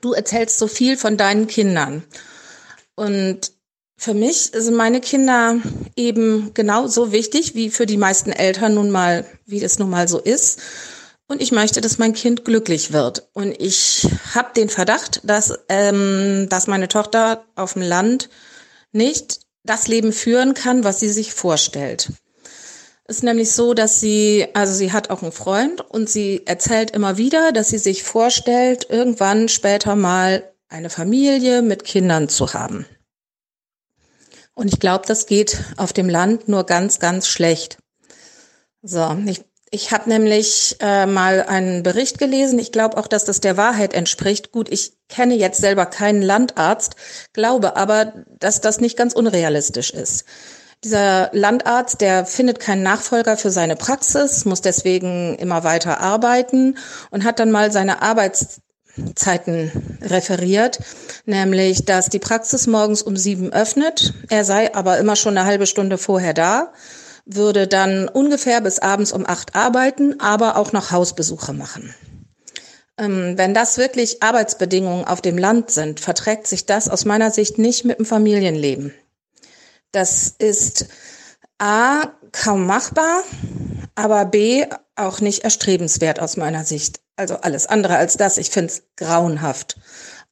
du 0.00 0.12
erzählst 0.12 0.58
so 0.58 0.66
viel 0.66 0.96
von 0.96 1.16
deinen 1.16 1.46
Kindern. 1.46 2.02
Und 2.94 3.52
für 3.96 4.14
mich 4.14 4.50
sind 4.52 4.74
meine 4.74 5.00
Kinder 5.00 5.60
eben 5.96 6.54
genauso 6.54 7.12
wichtig 7.12 7.54
wie 7.54 7.70
für 7.70 7.86
die 7.86 7.96
meisten 7.96 8.32
Eltern 8.32 8.74
nun 8.74 8.90
mal, 8.90 9.24
wie 9.46 9.60
das 9.60 9.78
nun 9.78 9.90
mal 9.90 10.08
so 10.08 10.18
ist. 10.18 10.60
Und 11.28 11.40
ich 11.40 11.52
möchte, 11.52 11.80
dass 11.80 11.98
mein 11.98 12.12
Kind 12.12 12.44
glücklich 12.44 12.92
wird. 12.92 13.28
Und 13.32 13.54
ich 13.60 14.06
habe 14.34 14.50
den 14.54 14.68
Verdacht, 14.68 15.20
dass, 15.24 15.54
ähm, 15.68 16.48
dass 16.48 16.66
meine 16.66 16.88
Tochter 16.88 17.44
auf 17.54 17.74
dem 17.74 17.82
Land 17.82 18.28
nicht 18.90 19.40
das 19.62 19.88
Leben 19.88 20.12
führen 20.12 20.54
kann, 20.54 20.84
was 20.84 21.00
sie 21.00 21.10
sich 21.10 21.32
vorstellt. 21.32 22.10
Ist 23.08 23.22
nämlich 23.22 23.52
so, 23.52 23.74
dass 23.74 24.00
sie, 24.00 24.46
also 24.54 24.72
sie 24.72 24.92
hat 24.92 25.10
auch 25.10 25.22
einen 25.22 25.32
Freund 25.32 25.80
und 25.80 26.08
sie 26.08 26.46
erzählt 26.46 26.92
immer 26.92 27.16
wieder, 27.16 27.52
dass 27.52 27.68
sie 27.68 27.78
sich 27.78 28.04
vorstellt, 28.04 28.86
irgendwann 28.88 29.48
später 29.48 29.96
mal 29.96 30.52
eine 30.68 30.88
Familie 30.88 31.62
mit 31.62 31.84
Kindern 31.84 32.28
zu 32.28 32.54
haben. 32.54 32.86
Und 34.54 34.68
ich 34.72 34.78
glaube, 34.78 35.04
das 35.06 35.26
geht 35.26 35.64
auf 35.76 35.92
dem 35.92 36.08
Land 36.08 36.48
nur 36.48 36.64
ganz, 36.64 37.00
ganz 37.00 37.26
schlecht. 37.26 37.78
So, 38.82 39.16
ich 39.26 39.44
ich 39.74 39.90
habe 39.90 40.10
nämlich 40.10 40.76
äh, 40.80 41.06
mal 41.06 41.44
einen 41.44 41.82
Bericht 41.82 42.18
gelesen. 42.18 42.58
Ich 42.58 42.72
glaube 42.72 42.98
auch, 42.98 43.06
dass 43.06 43.24
das 43.24 43.40
der 43.40 43.56
Wahrheit 43.56 43.94
entspricht. 43.94 44.52
Gut, 44.52 44.70
ich 44.70 44.92
kenne 45.08 45.34
jetzt 45.34 45.62
selber 45.62 45.86
keinen 45.86 46.20
Landarzt, 46.20 46.94
glaube 47.32 47.74
aber, 47.74 48.12
dass 48.38 48.60
das 48.60 48.80
nicht 48.80 48.98
ganz 48.98 49.14
unrealistisch 49.14 49.90
ist. 49.90 50.26
Dieser 50.84 51.30
Landarzt, 51.32 52.00
der 52.00 52.26
findet 52.26 52.58
keinen 52.58 52.82
Nachfolger 52.82 53.36
für 53.36 53.50
seine 53.50 53.76
Praxis, 53.76 54.44
muss 54.44 54.62
deswegen 54.62 55.36
immer 55.36 55.62
weiter 55.62 56.00
arbeiten 56.00 56.76
und 57.10 57.24
hat 57.24 57.38
dann 57.38 57.52
mal 57.52 57.70
seine 57.70 58.02
Arbeitszeiten 58.02 59.98
referiert, 60.02 60.80
nämlich, 61.24 61.84
dass 61.84 62.08
die 62.08 62.18
Praxis 62.18 62.66
morgens 62.66 63.02
um 63.02 63.16
sieben 63.16 63.52
öffnet, 63.52 64.12
er 64.28 64.44
sei 64.44 64.74
aber 64.74 64.98
immer 64.98 65.14
schon 65.14 65.38
eine 65.38 65.46
halbe 65.46 65.66
Stunde 65.66 65.98
vorher 65.98 66.34
da 66.34 66.72
würde 67.24 67.68
dann 67.68 68.08
ungefähr 68.08 68.60
bis 68.60 68.78
abends 68.78 69.12
um 69.12 69.26
acht 69.26 69.54
arbeiten, 69.54 70.20
aber 70.20 70.56
auch 70.56 70.72
noch 70.72 70.90
Hausbesuche 70.90 71.52
machen. 71.52 71.94
Ähm, 72.98 73.34
wenn 73.36 73.54
das 73.54 73.78
wirklich 73.78 74.22
Arbeitsbedingungen 74.22 75.06
auf 75.06 75.20
dem 75.20 75.38
Land 75.38 75.70
sind, 75.70 76.00
verträgt 76.00 76.46
sich 76.46 76.66
das 76.66 76.88
aus 76.88 77.04
meiner 77.04 77.30
Sicht 77.30 77.58
nicht 77.58 77.84
mit 77.84 77.98
dem 77.98 78.06
Familienleben. 78.06 78.92
Das 79.92 80.34
ist 80.38 80.86
A, 81.58 82.12
kaum 82.32 82.66
machbar, 82.66 83.22
aber 83.94 84.24
B, 84.24 84.66
auch 84.96 85.20
nicht 85.20 85.44
erstrebenswert 85.44 86.18
aus 86.20 86.36
meiner 86.36 86.64
Sicht. 86.64 87.00
Also 87.16 87.36
alles 87.36 87.66
andere 87.66 87.96
als 87.96 88.16
das. 88.16 88.38
Ich 88.38 88.50
finde 88.50 88.72
es 88.72 88.82
grauenhaft. 88.96 89.76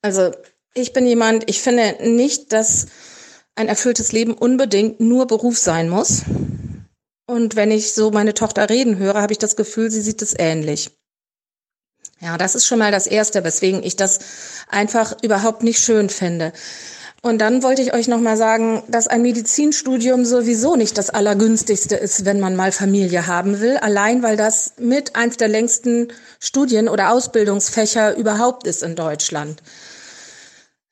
Also 0.03 0.33
ich 0.75 0.93
bin 0.93 1.07
jemand, 1.07 1.49
ich 1.49 1.61
finde 1.61 1.97
nicht, 2.01 2.53
dass 2.53 2.87
ein 3.55 3.69
erfülltes 3.69 4.13
Leben 4.13 4.35
unbedingt 4.35 5.01
nur 5.01 5.27
Beruf 5.27 5.59
sein 5.59 5.89
muss. 5.89 6.23
Und 7.27 7.55
wenn 7.55 7.71
ich 7.71 7.93
so 7.93 8.11
meine 8.11 8.35
Tochter 8.35 8.69
reden 8.69 8.99
höre, 8.99 9.21
habe 9.21 9.33
ich 9.33 9.39
das 9.39 9.57
Gefühl, 9.57 9.91
sie 9.91 10.01
sieht 10.01 10.23
es 10.23 10.35
ähnlich. 10.37 10.91
Ja, 12.21 12.37
das 12.37 12.55
ist 12.55 12.67
schon 12.67 12.79
mal 12.79 12.93
das 12.93 13.07
Erste, 13.07 13.45
weswegen 13.45 13.83
ich 13.83 13.97
das 13.97 14.19
einfach 14.69 15.17
überhaupt 15.23 15.63
nicht 15.63 15.81
schön 15.81 16.11
finde. 16.11 16.53
Und 17.23 17.39
dann 17.39 17.63
wollte 17.63 17.83
ich 17.83 17.93
euch 17.93 18.09
noch 18.09 18.21
mal 18.21 18.39
sagen, 18.39 18.83
dass 18.89 19.07
ein 19.07 19.21
Medizinstudium 19.21 20.25
sowieso 20.25 20.77
nicht 20.77 20.97
das 20.97 21.11
allergünstigste 21.11 21.97
ist, 21.97 22.25
wenn 22.25 22.41
man 22.41 22.57
mal 22.57 22.73
Familie 22.73 23.27
haben 23.27 23.61
will, 23.61 23.77
allein 23.77 24.23
weil 24.23 24.39
das 24.39 24.75
mit 24.79 25.17
eins 25.17 25.37
der 25.37 25.49
längsten 25.49 26.09
Studien- 26.39 26.89
oder 26.89 27.13
Ausbildungsfächer 27.13 28.17
überhaupt 28.17 28.67
ist 28.67 28.83
in 28.83 28.97
Deutschland. 28.97 29.63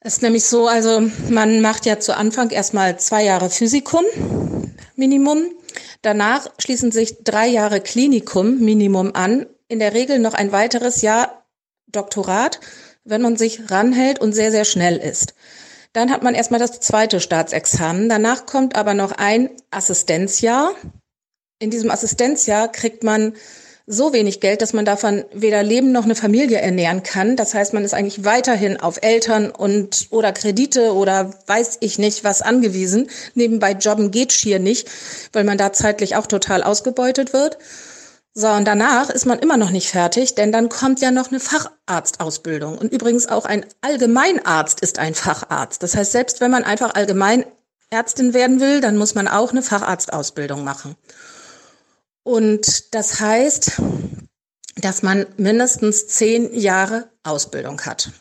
Es 0.01 0.15
ist 0.15 0.23
nämlich 0.23 0.45
so, 0.45 0.69
also 0.69 1.03
man 1.31 1.63
macht 1.63 1.87
ja 1.87 1.99
zu 1.99 2.15
Anfang 2.15 2.51
erstmal 2.51 2.99
zwei 2.99 3.25
Jahre 3.25 3.49
Physikum, 3.49 4.05
Minimum. 4.97 5.47
Danach 6.03 6.51
schließen 6.59 6.93
sich 6.93 7.25
drei 7.25 7.49
Jahre 7.49 7.81
Klinikum 7.81 8.59
Minimum 8.61 9.15
an, 9.15 9.47
in 9.67 9.79
der 9.79 9.95
Regel 9.95 10.19
noch 10.19 10.35
ein 10.35 10.53
weiteres 10.53 11.01
Jahr 11.01 11.47
Doktorat, 11.87 12.61
wenn 13.05 13.23
man 13.23 13.37
sich 13.37 13.71
ranhält 13.71 14.21
und 14.21 14.35
sehr, 14.35 14.51
sehr 14.51 14.67
schnell 14.67 14.99
ist. 14.99 15.35
Dann 15.99 16.13
hat 16.13 16.23
man 16.23 16.37
erstmal 16.37 16.61
das 16.61 16.79
zweite 16.79 17.19
Staatsexamen. 17.19 18.09
Danach 18.09 18.47
kommt 18.47 18.77
aber 18.77 18.95
noch 18.95 19.11
ein 19.11 19.51
Assistenzjahr. 19.73 20.71
In 21.59 21.71
diesem 21.71 21.91
Assistenzjahr 21.91 22.71
kriegt 22.71 23.03
man 23.03 23.33
so 23.85 24.13
wenig 24.13 24.39
Geld, 24.39 24.63
dass 24.63 24.73
man 24.73 24.85
davon 24.85 25.25
weder 25.33 25.65
leben 25.65 25.91
noch 25.91 26.05
eine 26.05 26.15
Familie 26.15 26.61
ernähren 26.61 27.03
kann. 27.03 27.35
Das 27.35 27.53
heißt, 27.53 27.75
man 27.75 27.85
ist 27.85 27.95
eigentlich 27.95 28.25
weiterhin 28.25 28.79
auf 28.79 29.03
Eltern 29.03 29.51
und 29.51 30.07
oder 30.11 30.31
Kredite 30.31 30.95
oder 30.95 31.35
weiß 31.49 31.79
ich 31.81 31.99
nicht 31.99 32.23
was 32.23 32.43
angewiesen. 32.43 33.11
Nebenbei 33.35 33.73
jobben 33.73 34.13
geht 34.13 34.33
schier 34.33 34.61
nicht, 34.61 34.89
weil 35.33 35.43
man 35.43 35.59
da 35.59 35.73
zeitlich 35.73 36.15
auch 36.15 36.29
total 36.29 36.63
ausgebeutet 36.63 37.33
wird. 37.33 37.59
So, 38.41 38.47
und 38.47 38.67
danach 38.67 39.11
ist 39.11 39.27
man 39.27 39.41
immer 39.41 39.57
noch 39.57 39.71
nicht 39.71 39.91
fertig, 39.91 40.37
denn 40.37 40.53
dann 40.53 40.69
kommt 40.69 41.01
ja 41.01 41.11
noch 41.11 41.33
eine 41.33 41.41
Facharztausbildung. 41.41 42.79
Und 42.79 42.93
übrigens 42.93 43.27
auch 43.27 43.45
ein 43.45 43.67
Allgemeinarzt 43.81 44.79
ist 44.79 45.01
ein 45.01 45.17
Facharzt. 45.17 45.83
Das 45.83 45.97
heißt, 45.97 46.13
selbst 46.13 46.41
wenn 46.41 46.53
man 46.53 46.63
einfach 46.63 46.95
Allgemeinärztin 46.95 48.35
werden 48.35 48.61
will, 48.61 48.81
dann 48.81 48.97
muss 48.97 49.17
man 49.17 49.27
auch 49.27 49.51
eine 49.51 49.63
Facharztausbildung 49.63 50.63
machen. 50.63 50.95
Und 52.23 52.95
das 52.95 53.19
heißt, 53.19 53.83
dass 54.77 55.03
man 55.03 55.27
mindestens 55.37 56.07
zehn 56.07 56.55
Jahre 56.55 57.11
Ausbildung 57.25 57.81
hat. 57.87 58.13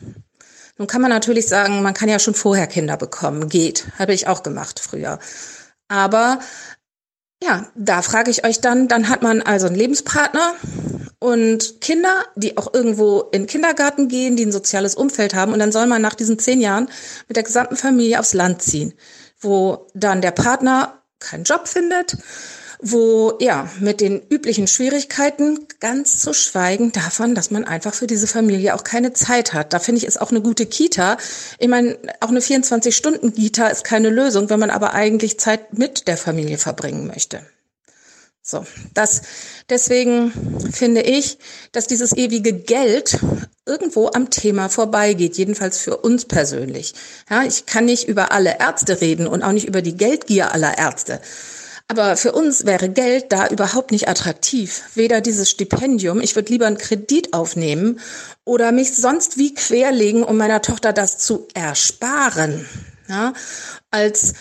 Nun 0.78 0.88
kann 0.88 1.00
man 1.00 1.12
natürlich 1.12 1.46
sagen, 1.46 1.80
man 1.80 1.94
kann 1.94 2.08
ja 2.08 2.18
schon 2.18 2.34
vorher 2.34 2.66
Kinder 2.66 2.96
bekommen. 2.96 3.48
Geht. 3.48 3.86
Habe 4.00 4.14
ich 4.14 4.26
auch 4.26 4.42
gemacht 4.42 4.80
früher. 4.80 5.20
Aber 5.86 6.40
ja, 7.42 7.66
da 7.74 8.02
frage 8.02 8.30
ich 8.30 8.44
euch 8.44 8.60
dann, 8.60 8.88
dann 8.88 9.08
hat 9.08 9.22
man 9.22 9.42
also 9.42 9.66
einen 9.66 9.76
Lebenspartner 9.76 10.54
und 11.20 11.80
Kinder, 11.80 12.24
die 12.36 12.56
auch 12.56 12.72
irgendwo 12.72 13.20
in 13.32 13.46
Kindergarten 13.46 14.08
gehen, 14.08 14.36
die 14.36 14.44
ein 14.44 14.52
soziales 14.52 14.94
Umfeld 14.94 15.34
haben. 15.34 15.52
Und 15.52 15.58
dann 15.58 15.72
soll 15.72 15.86
man 15.86 16.02
nach 16.02 16.14
diesen 16.14 16.38
zehn 16.38 16.60
Jahren 16.60 16.88
mit 17.28 17.36
der 17.36 17.44
gesamten 17.44 17.76
Familie 17.76 18.20
aufs 18.20 18.34
Land 18.34 18.62
ziehen, 18.62 18.94
wo 19.40 19.88
dann 19.94 20.20
der 20.20 20.32
Partner 20.32 21.02
keinen 21.20 21.44
Job 21.44 21.66
findet, 21.68 22.16
wo 22.80 23.36
ja 23.40 23.68
mit 23.80 24.00
den 24.00 24.22
üblichen 24.28 24.66
Schwierigkeiten 24.66 25.66
ganz 25.80 26.20
zu 26.20 26.32
schweigen 26.32 26.92
davon, 26.92 27.34
dass 27.34 27.50
man 27.50 27.64
einfach 27.64 27.94
für 27.94 28.06
diese 28.06 28.26
Familie 28.26 28.74
auch 28.74 28.84
keine 28.84 29.12
Zeit 29.12 29.52
hat. 29.52 29.72
Da 29.72 29.78
finde 29.78 30.00
ich 30.00 30.06
es 30.06 30.16
auch 30.16 30.30
eine 30.30 30.40
gute 30.40 30.66
Kita. 30.66 31.16
Ich 31.58 31.68
meine, 31.68 31.98
auch 32.20 32.28
eine 32.28 32.40
24-Stunden-Kita 32.40 33.68
ist 33.68 33.84
keine 33.84 34.10
Lösung, 34.10 34.50
wenn 34.50 34.60
man 34.60 34.70
aber 34.70 34.94
eigentlich 34.94 35.38
Zeit 35.40 35.76
mit 35.76 36.08
der 36.08 36.16
Familie 36.16 36.58
verbringen 36.58 37.06
möchte. 37.06 37.42
So, 38.42 38.64
das, 38.94 39.20
deswegen 39.68 40.32
finde 40.72 41.02
ich, 41.02 41.38
dass 41.72 41.86
dieses 41.86 42.16
ewige 42.16 42.54
Geld 42.54 43.18
irgendwo 43.66 44.08
am 44.14 44.30
Thema 44.30 44.70
vorbeigeht, 44.70 45.36
jedenfalls 45.36 45.76
für 45.76 45.98
uns 45.98 46.24
persönlich. 46.24 46.94
Ja, 47.28 47.42
ich 47.42 47.66
kann 47.66 47.84
nicht 47.84 48.08
über 48.08 48.32
alle 48.32 48.58
Ärzte 48.58 49.02
reden 49.02 49.26
und 49.26 49.42
auch 49.42 49.52
nicht 49.52 49.68
über 49.68 49.82
die 49.82 49.98
Geldgier 49.98 50.52
aller 50.52 50.78
Ärzte. 50.78 51.20
Aber 51.90 52.18
für 52.18 52.32
uns 52.32 52.66
wäre 52.66 52.90
Geld 52.90 53.32
da 53.32 53.48
überhaupt 53.48 53.92
nicht 53.92 54.08
attraktiv. 54.08 54.82
Weder 54.94 55.22
dieses 55.22 55.48
Stipendium, 55.48 56.20
ich 56.20 56.36
würde 56.36 56.52
lieber 56.52 56.66
einen 56.66 56.76
Kredit 56.76 57.32
aufnehmen 57.32 57.98
oder 58.44 58.72
mich 58.72 58.94
sonst 58.94 59.38
wie 59.38 59.54
querlegen, 59.54 60.22
um 60.22 60.36
meiner 60.36 60.60
Tochter 60.60 60.92
das 60.92 61.16
zu 61.16 61.48
ersparen. 61.54 62.66
Ja, 63.08 63.32
als 63.90 64.34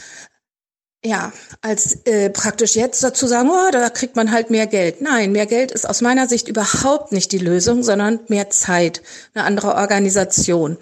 ja, 1.06 1.32
als 1.62 2.06
äh, 2.06 2.30
praktisch 2.30 2.76
jetzt 2.76 3.02
dazu 3.02 3.28
sagen, 3.28 3.50
oh, 3.50 3.72
da 3.72 3.90
kriegt 3.90 4.18
man 4.18 4.32
halt 4.32 4.50
mehr 4.50 4.68
Geld. 4.68 5.00
Nein, 5.02 5.32
mehr 5.32 5.46
Geld 5.46 5.72
ist 5.72 5.88
aus 5.88 6.02
meiner 6.02 6.28
Sicht 6.28 6.50
überhaupt 6.50 7.14
nicht 7.14 7.32
die 7.32 7.38
Lösung, 7.38 7.82
sondern 7.84 8.20
mehr 8.28 8.50
Zeit, 8.50 9.02
eine 9.34 9.46
andere 9.46 9.76
Organisation. 9.76 10.78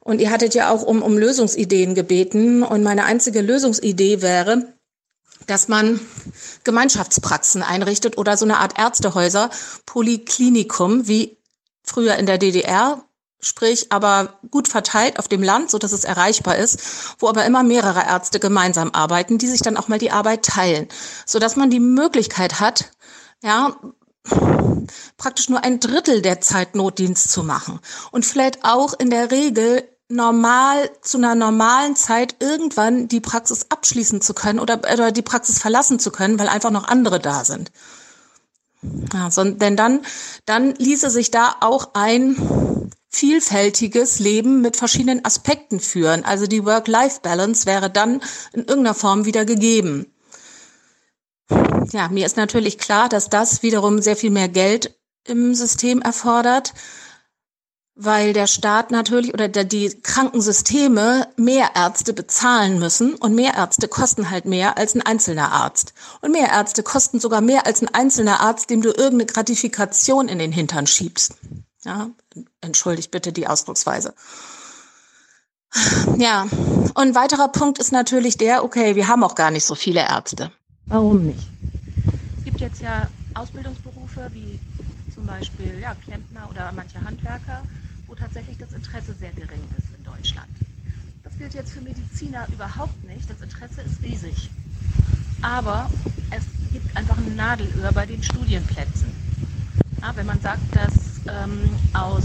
Und 0.00 0.20
ihr 0.20 0.30
hattet 0.30 0.54
ja 0.54 0.70
auch 0.70 0.82
um, 0.82 1.02
um 1.02 1.16
Lösungsideen 1.16 1.94
gebeten. 1.94 2.62
Und 2.62 2.82
meine 2.82 3.04
einzige 3.04 3.42
Lösungsidee 3.42 4.22
wäre, 4.22 4.74
dass 5.46 5.68
man 5.68 6.00
Gemeinschaftspraxen 6.64 7.62
einrichtet 7.62 8.18
oder 8.18 8.36
so 8.36 8.44
eine 8.44 8.58
Art 8.58 8.78
Ärztehäuser, 8.78 9.50
Polyklinikum, 9.86 11.06
wie 11.06 11.38
früher 11.82 12.16
in 12.16 12.26
der 12.26 12.38
DDR, 12.38 13.04
sprich 13.40 13.92
aber 13.92 14.38
gut 14.50 14.68
verteilt 14.68 15.18
auf 15.18 15.28
dem 15.28 15.42
Land, 15.42 15.70
so 15.70 15.78
dass 15.78 15.92
es 15.92 16.04
erreichbar 16.04 16.56
ist, 16.56 16.80
wo 17.18 17.28
aber 17.28 17.44
immer 17.44 17.62
mehrere 17.62 18.00
Ärzte 18.00 18.40
gemeinsam 18.40 18.90
arbeiten, 18.92 19.38
die 19.38 19.48
sich 19.48 19.60
dann 19.60 19.76
auch 19.76 19.88
mal 19.88 19.98
die 19.98 20.10
Arbeit 20.10 20.44
teilen, 20.44 20.88
so 21.26 21.38
dass 21.38 21.56
man 21.56 21.70
die 21.70 21.80
Möglichkeit 21.80 22.60
hat, 22.60 22.90
ja, 23.42 23.76
praktisch 25.16 25.48
nur 25.48 25.62
ein 25.62 25.80
Drittel 25.80 26.22
der 26.22 26.40
Zeit 26.40 26.74
Notdienst 26.74 27.30
zu 27.30 27.42
machen. 27.42 27.80
Und 28.10 28.24
vielleicht 28.24 28.64
auch 28.64 28.94
in 28.98 29.10
der 29.10 29.30
Regel 29.30 29.86
normal 30.08 30.90
zu 31.00 31.18
einer 31.18 31.34
normalen 31.34 31.96
Zeit 31.96 32.36
irgendwann 32.40 33.08
die 33.08 33.20
Praxis 33.20 33.66
abschließen 33.70 34.20
zu 34.20 34.34
können 34.34 34.58
oder, 34.58 34.78
oder 34.92 35.12
die 35.12 35.22
Praxis 35.22 35.58
verlassen 35.58 35.98
zu 35.98 36.10
können, 36.10 36.38
weil 36.38 36.48
einfach 36.48 36.70
noch 36.70 36.88
andere 36.88 37.20
da 37.20 37.44
sind. 37.44 37.72
Ja, 39.12 39.30
so, 39.30 39.44
denn 39.44 39.76
dann, 39.76 40.00
dann 40.44 40.74
ließe 40.74 41.08
sich 41.08 41.30
da 41.30 41.56
auch 41.60 41.94
ein 41.94 42.90
vielfältiges 43.08 44.18
Leben 44.18 44.60
mit 44.60 44.76
verschiedenen 44.76 45.24
Aspekten 45.24 45.80
führen. 45.80 46.24
Also 46.24 46.46
die 46.46 46.64
Work-Life-Balance 46.64 47.64
wäre 47.64 47.88
dann 47.88 48.20
in 48.52 48.64
irgendeiner 48.64 48.94
Form 48.94 49.24
wieder 49.24 49.44
gegeben. 49.44 50.12
Ja, 51.92 52.08
mir 52.08 52.26
ist 52.26 52.36
natürlich 52.36 52.78
klar, 52.78 53.08
dass 53.08 53.30
das 53.30 53.62
wiederum 53.62 54.02
sehr 54.02 54.16
viel 54.16 54.30
mehr 54.30 54.48
Geld 54.48 54.98
im 55.26 55.54
System 55.54 56.02
erfordert 56.02 56.74
weil 57.96 58.32
der 58.32 58.48
Staat 58.48 58.90
natürlich 58.90 59.32
oder 59.34 59.48
der, 59.48 59.64
die 59.64 59.90
Krankensysteme 60.02 61.28
mehr 61.36 61.70
Ärzte 61.74 62.12
bezahlen 62.12 62.78
müssen 62.78 63.14
und 63.14 63.34
mehr 63.34 63.54
Ärzte 63.54 63.86
kosten 63.86 64.30
halt 64.30 64.46
mehr 64.46 64.76
als 64.76 64.94
ein 64.94 65.02
einzelner 65.02 65.52
Arzt. 65.52 65.94
Und 66.20 66.32
mehr 66.32 66.48
Ärzte 66.48 66.82
kosten 66.82 67.20
sogar 67.20 67.40
mehr 67.40 67.66
als 67.66 67.82
ein 67.82 67.94
einzelner 67.94 68.40
Arzt, 68.40 68.70
dem 68.70 68.82
du 68.82 68.88
irgendeine 68.88 69.26
Gratifikation 69.26 70.28
in 70.28 70.38
den 70.38 70.50
Hintern 70.50 70.86
schiebst. 70.86 71.34
Ja, 71.84 72.10
entschuldigt 72.60 73.10
bitte 73.10 73.32
die 73.32 73.46
Ausdrucksweise. 73.46 74.14
Ja, 76.18 76.42
und 76.42 76.98
ein 76.98 77.14
weiterer 77.14 77.48
Punkt 77.48 77.78
ist 77.78 77.92
natürlich 77.92 78.38
der, 78.38 78.64
okay, 78.64 78.94
wir 78.96 79.08
haben 79.08 79.24
auch 79.24 79.34
gar 79.34 79.50
nicht 79.50 79.64
so 79.64 79.74
viele 79.74 80.00
Ärzte. 80.00 80.52
Warum 80.86 81.26
nicht? 81.26 81.48
Es 82.38 82.44
gibt 82.44 82.60
jetzt 82.60 82.80
ja 82.80 83.08
Ausbildungsberufe 83.34 84.30
wie 84.32 84.60
zum 85.12 85.26
Beispiel 85.26 85.78
ja, 85.80 85.94
Klempner 85.94 86.48
oder 86.50 86.70
manche 86.72 87.00
Handwerker, 87.00 87.62
tatsächlich 88.24 88.56
das 88.56 88.72
Interesse 88.72 89.14
sehr 89.20 89.32
gering 89.32 89.60
ist 89.76 89.86
in 89.98 90.02
Deutschland. 90.02 90.48
Das 91.22 91.36
gilt 91.36 91.52
jetzt 91.52 91.72
für 91.72 91.82
Mediziner 91.82 92.46
überhaupt 92.50 93.04
nicht. 93.04 93.28
Das 93.28 93.42
Interesse 93.42 93.82
ist 93.82 94.02
riesig. 94.02 94.50
Aber 95.42 95.90
es 96.30 96.44
gibt 96.72 96.96
einfach 96.96 97.18
ein 97.18 97.36
Nadelöhr 97.36 97.92
bei 97.92 98.06
den 98.06 98.22
Studienplätzen. 98.22 99.08
Ja, 100.00 100.12
wenn 100.16 100.24
man 100.24 100.40
sagt, 100.40 100.62
dass 100.74 101.20
ähm, 101.28 101.68
aus 101.92 102.24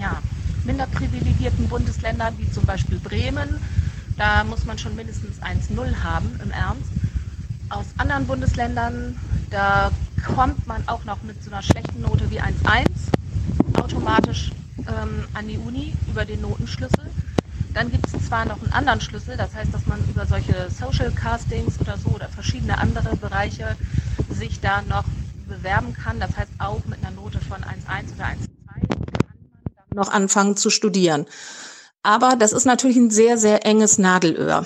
ja, 0.00 0.22
minder 0.64 0.86
privilegierten 0.86 1.68
Bundesländern 1.68 2.34
wie 2.38 2.50
zum 2.50 2.64
Beispiel 2.64 2.98
Bremen, 2.98 3.60
da 4.16 4.42
muss 4.44 4.64
man 4.64 4.78
schon 4.78 4.96
mindestens 4.96 5.38
1,0 5.42 6.02
haben 6.02 6.40
im 6.42 6.50
Ernst. 6.50 6.92
Aus 7.68 7.86
anderen 7.98 8.26
Bundesländern, 8.26 9.18
da 9.50 9.92
kommt 10.24 10.66
man 10.66 10.82
auch 10.88 11.04
noch 11.04 11.22
mit 11.22 11.44
so 11.44 11.50
einer 11.50 11.62
schlechten 11.62 12.00
Note 12.00 12.30
wie 12.30 12.40
1,1 12.40 12.84
automatisch 13.74 14.52
ähm, 14.86 15.24
an 15.34 15.48
die 15.48 15.58
Uni 15.58 15.94
über 16.08 16.24
den 16.24 16.40
Notenschlüssel. 16.40 17.04
Dann 17.74 17.90
gibt 17.90 18.06
es 18.12 18.26
zwar 18.26 18.44
noch 18.44 18.60
einen 18.60 18.72
anderen 18.72 19.00
Schlüssel, 19.00 19.36
das 19.36 19.54
heißt, 19.54 19.72
dass 19.72 19.86
man 19.86 20.00
über 20.08 20.26
solche 20.26 20.70
Social 20.70 21.12
Castings 21.12 21.78
oder 21.80 21.96
so 21.96 22.10
oder 22.10 22.28
verschiedene 22.28 22.78
andere 22.78 23.14
Bereiche 23.16 23.76
sich 24.30 24.60
da 24.60 24.82
noch 24.82 25.04
bewerben 25.48 25.92
kann. 25.92 26.18
Das 26.20 26.36
heißt, 26.36 26.50
auch 26.58 26.80
mit 26.86 26.98
einer 27.04 27.14
Note 27.14 27.40
von 27.40 27.58
1,1 27.62 28.14
oder 28.14 28.24
1,2 28.24 28.28
kann 28.88 29.16
man 29.66 29.74
dann 29.76 29.96
noch 29.96 30.10
anfangen 30.10 30.56
zu 30.56 30.70
studieren. 30.70 31.26
Aber 32.08 32.36
das 32.36 32.54
ist 32.54 32.64
natürlich 32.64 32.96
ein 32.96 33.10
sehr, 33.10 33.36
sehr 33.36 33.66
enges 33.66 33.98
Nadelöhr. 33.98 34.64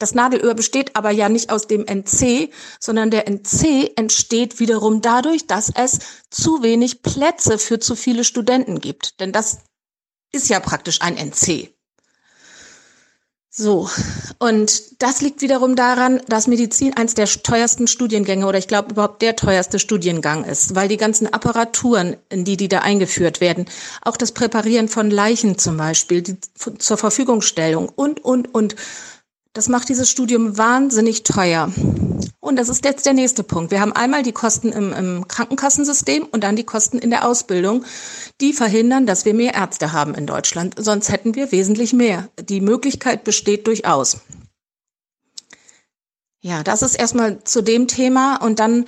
Das 0.00 0.16
Nadelöhr 0.16 0.54
besteht 0.54 0.96
aber 0.96 1.12
ja 1.12 1.28
nicht 1.28 1.50
aus 1.50 1.68
dem 1.68 1.86
NC, 1.86 2.50
sondern 2.80 3.12
der 3.12 3.28
NC 3.28 3.92
entsteht 3.94 4.58
wiederum 4.58 5.00
dadurch, 5.00 5.46
dass 5.46 5.70
es 5.72 6.00
zu 6.28 6.64
wenig 6.64 7.02
Plätze 7.02 7.58
für 7.58 7.78
zu 7.78 7.94
viele 7.94 8.24
Studenten 8.24 8.80
gibt. 8.80 9.20
Denn 9.20 9.30
das 9.30 9.58
ist 10.32 10.48
ja 10.48 10.58
praktisch 10.58 11.02
ein 11.02 11.16
NC. 11.16 11.72
So, 13.54 13.86
und 14.38 15.02
das 15.02 15.20
liegt 15.20 15.42
wiederum 15.42 15.76
daran, 15.76 16.22
dass 16.26 16.46
Medizin 16.46 16.96
eins 16.96 17.12
der 17.12 17.26
teuersten 17.26 17.86
Studiengänge 17.86 18.46
oder 18.46 18.56
ich 18.56 18.66
glaube 18.66 18.92
überhaupt 18.92 19.20
der 19.20 19.36
teuerste 19.36 19.78
Studiengang 19.78 20.44
ist, 20.44 20.74
weil 20.74 20.88
die 20.88 20.96
ganzen 20.96 21.30
Apparaturen, 21.30 22.16
in 22.30 22.46
die 22.46 22.56
die 22.56 22.68
da 22.68 22.78
eingeführt 22.78 23.42
werden, 23.42 23.66
auch 24.00 24.16
das 24.16 24.32
Präparieren 24.32 24.88
von 24.88 25.10
Leichen 25.10 25.58
zum 25.58 25.76
Beispiel, 25.76 26.22
die 26.22 26.38
zur 26.78 26.96
Verfügungstellung 26.96 27.90
und, 27.94 28.24
und, 28.24 28.54
und, 28.54 28.74
das 29.52 29.68
macht 29.68 29.88
dieses 29.88 30.10
Studium 30.10 30.56
wahnsinnig 30.56 31.24
teuer. 31.24 31.70
Und 32.40 32.56
das 32.56 32.68
ist 32.68 32.84
jetzt 32.84 33.06
der 33.06 33.12
nächste 33.12 33.42
Punkt. 33.42 33.70
Wir 33.70 33.80
haben 33.80 33.92
einmal 33.92 34.22
die 34.22 34.32
Kosten 34.32 34.72
im, 34.72 34.92
im, 34.92 35.28
Krankenkassensystem 35.28 36.24
und 36.24 36.42
dann 36.42 36.56
die 36.56 36.64
Kosten 36.64 36.98
in 36.98 37.10
der 37.10 37.26
Ausbildung, 37.26 37.84
die 38.40 38.52
verhindern, 38.52 39.06
dass 39.06 39.24
wir 39.24 39.34
mehr 39.34 39.54
Ärzte 39.54 39.92
haben 39.92 40.14
in 40.14 40.26
Deutschland. 40.26 40.74
Sonst 40.78 41.10
hätten 41.10 41.34
wir 41.34 41.52
wesentlich 41.52 41.92
mehr. 41.92 42.28
Die 42.40 42.60
Möglichkeit 42.60 43.24
besteht 43.24 43.66
durchaus. 43.66 44.18
Ja, 46.40 46.62
das 46.64 46.82
ist 46.82 46.96
erstmal 46.96 47.44
zu 47.44 47.62
dem 47.62 47.86
Thema 47.86 48.36
und 48.36 48.58
dann 48.58 48.86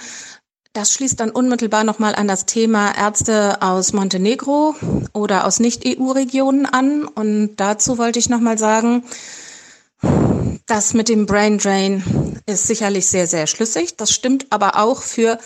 das 0.72 0.90
schließt 0.90 1.20
dann 1.20 1.30
unmittelbar 1.30 1.84
nochmal 1.84 2.16
an 2.16 2.26
das 2.26 2.46
Thema 2.46 2.90
Ärzte 2.98 3.62
aus 3.62 3.92
Montenegro 3.92 4.74
oder 5.12 5.46
aus 5.46 5.60
Nicht-EU-Regionen 5.60 6.66
an. 6.66 7.04
Und 7.04 7.54
dazu 7.58 7.96
wollte 7.96 8.18
ich 8.18 8.28
nochmal 8.28 8.58
sagen, 8.58 9.04
das 10.66 10.94
mit 10.94 11.08
dem 11.08 11.26
Brain 11.26 11.58
Drain 11.58 12.40
ist 12.46 12.66
sicherlich 12.66 13.06
sehr, 13.06 13.26
sehr 13.26 13.46
schlüssig. 13.46 13.96
Das 13.96 14.10
stimmt 14.10 14.46
aber 14.50 14.78
auch 14.78 15.02
für 15.02 15.38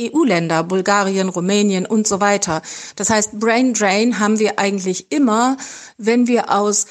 EU-Länder, 0.00 0.64
Bulgarien, 0.64 1.28
Rumänien 1.28 1.86
und 1.86 2.08
so 2.08 2.20
weiter. 2.20 2.62
Das 2.96 3.10
heißt, 3.10 3.38
Brain 3.38 3.74
Drain 3.74 4.18
haben 4.18 4.38
wir 4.38 4.58
eigentlich 4.58 5.12
immer, 5.12 5.56
wenn 5.98 6.26
wir 6.26 6.50
aus 6.50 6.86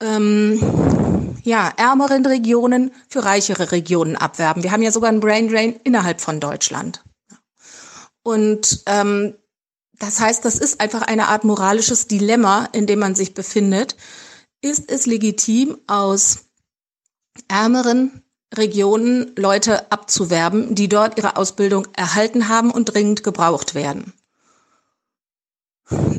ähm, 0.00 1.36
ja, 1.42 1.72
ärmeren 1.76 2.24
Regionen 2.24 2.92
für 3.08 3.24
reichere 3.24 3.72
Regionen 3.72 4.16
abwerben. 4.16 4.62
Wir 4.62 4.70
haben 4.70 4.82
ja 4.82 4.92
sogar 4.92 5.10
einen 5.10 5.20
Brain 5.20 5.48
Drain 5.48 5.80
innerhalb 5.82 6.20
von 6.20 6.40
Deutschland. 6.40 7.02
Und 8.22 8.82
ähm, 8.86 9.34
das 9.98 10.20
heißt, 10.20 10.44
das 10.44 10.56
ist 10.56 10.80
einfach 10.80 11.02
eine 11.02 11.28
Art 11.28 11.44
moralisches 11.44 12.06
Dilemma, 12.06 12.68
in 12.72 12.86
dem 12.86 13.00
man 13.00 13.14
sich 13.16 13.34
befindet. 13.34 13.96
Ist 14.60 14.90
es 14.90 15.06
legitim, 15.06 15.78
aus 15.86 16.47
ärmeren 17.48 18.22
Regionen 18.54 19.32
Leute 19.36 19.90
abzuwerben, 19.92 20.74
die 20.74 20.88
dort 20.88 21.18
ihre 21.18 21.36
Ausbildung 21.36 21.86
erhalten 21.94 22.48
haben 22.48 22.70
und 22.70 22.86
dringend 22.86 23.22
gebraucht 23.22 23.74
werden. 23.74 24.14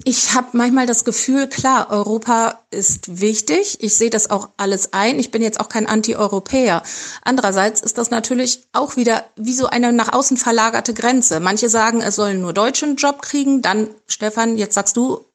Ich 0.04 0.34
habe 0.34 0.50
manchmal 0.54 0.88
das 0.88 1.06
Gefühl, 1.06 1.48
klar, 1.48 1.92
Europa 1.92 2.60
ist 2.72 3.22
wichtig. 3.22 3.78
Ich 3.82 3.96
sehe 3.96 4.10
das 4.10 4.32
auch 4.32 4.50
alles 4.58 4.94
ein. 4.94 5.20
Ich 5.20 5.30
bin 5.30 5.44
jetzt 5.44 5.60
auch 5.60 5.70
kein 5.70 5.86
Anti-Europäer. 5.86 6.82
Andererseits 7.22 7.82
ist 7.82 8.00
das 8.00 8.10
natürlich 8.10 8.68
auch 8.74 8.96
wieder 8.96 9.26
wie 9.36 9.54
so 9.54 9.68
eine 9.68 9.94
nach 9.94 10.12
außen 10.12 10.38
verlagerte 10.38 10.96
Grenze. 10.96 11.40
Manche 11.40 11.70
sagen, 11.70 12.02
es 12.02 12.16
sollen 12.16 12.42
nur 12.42 12.54
Deutsche 12.54 12.88
einen 12.88 12.96
Job 12.96 13.22
kriegen. 13.22 13.62
Dann, 13.62 13.90
Stefan, 14.08 14.58
jetzt 14.58 14.74
sagst 14.74 14.98
du, 14.98 15.26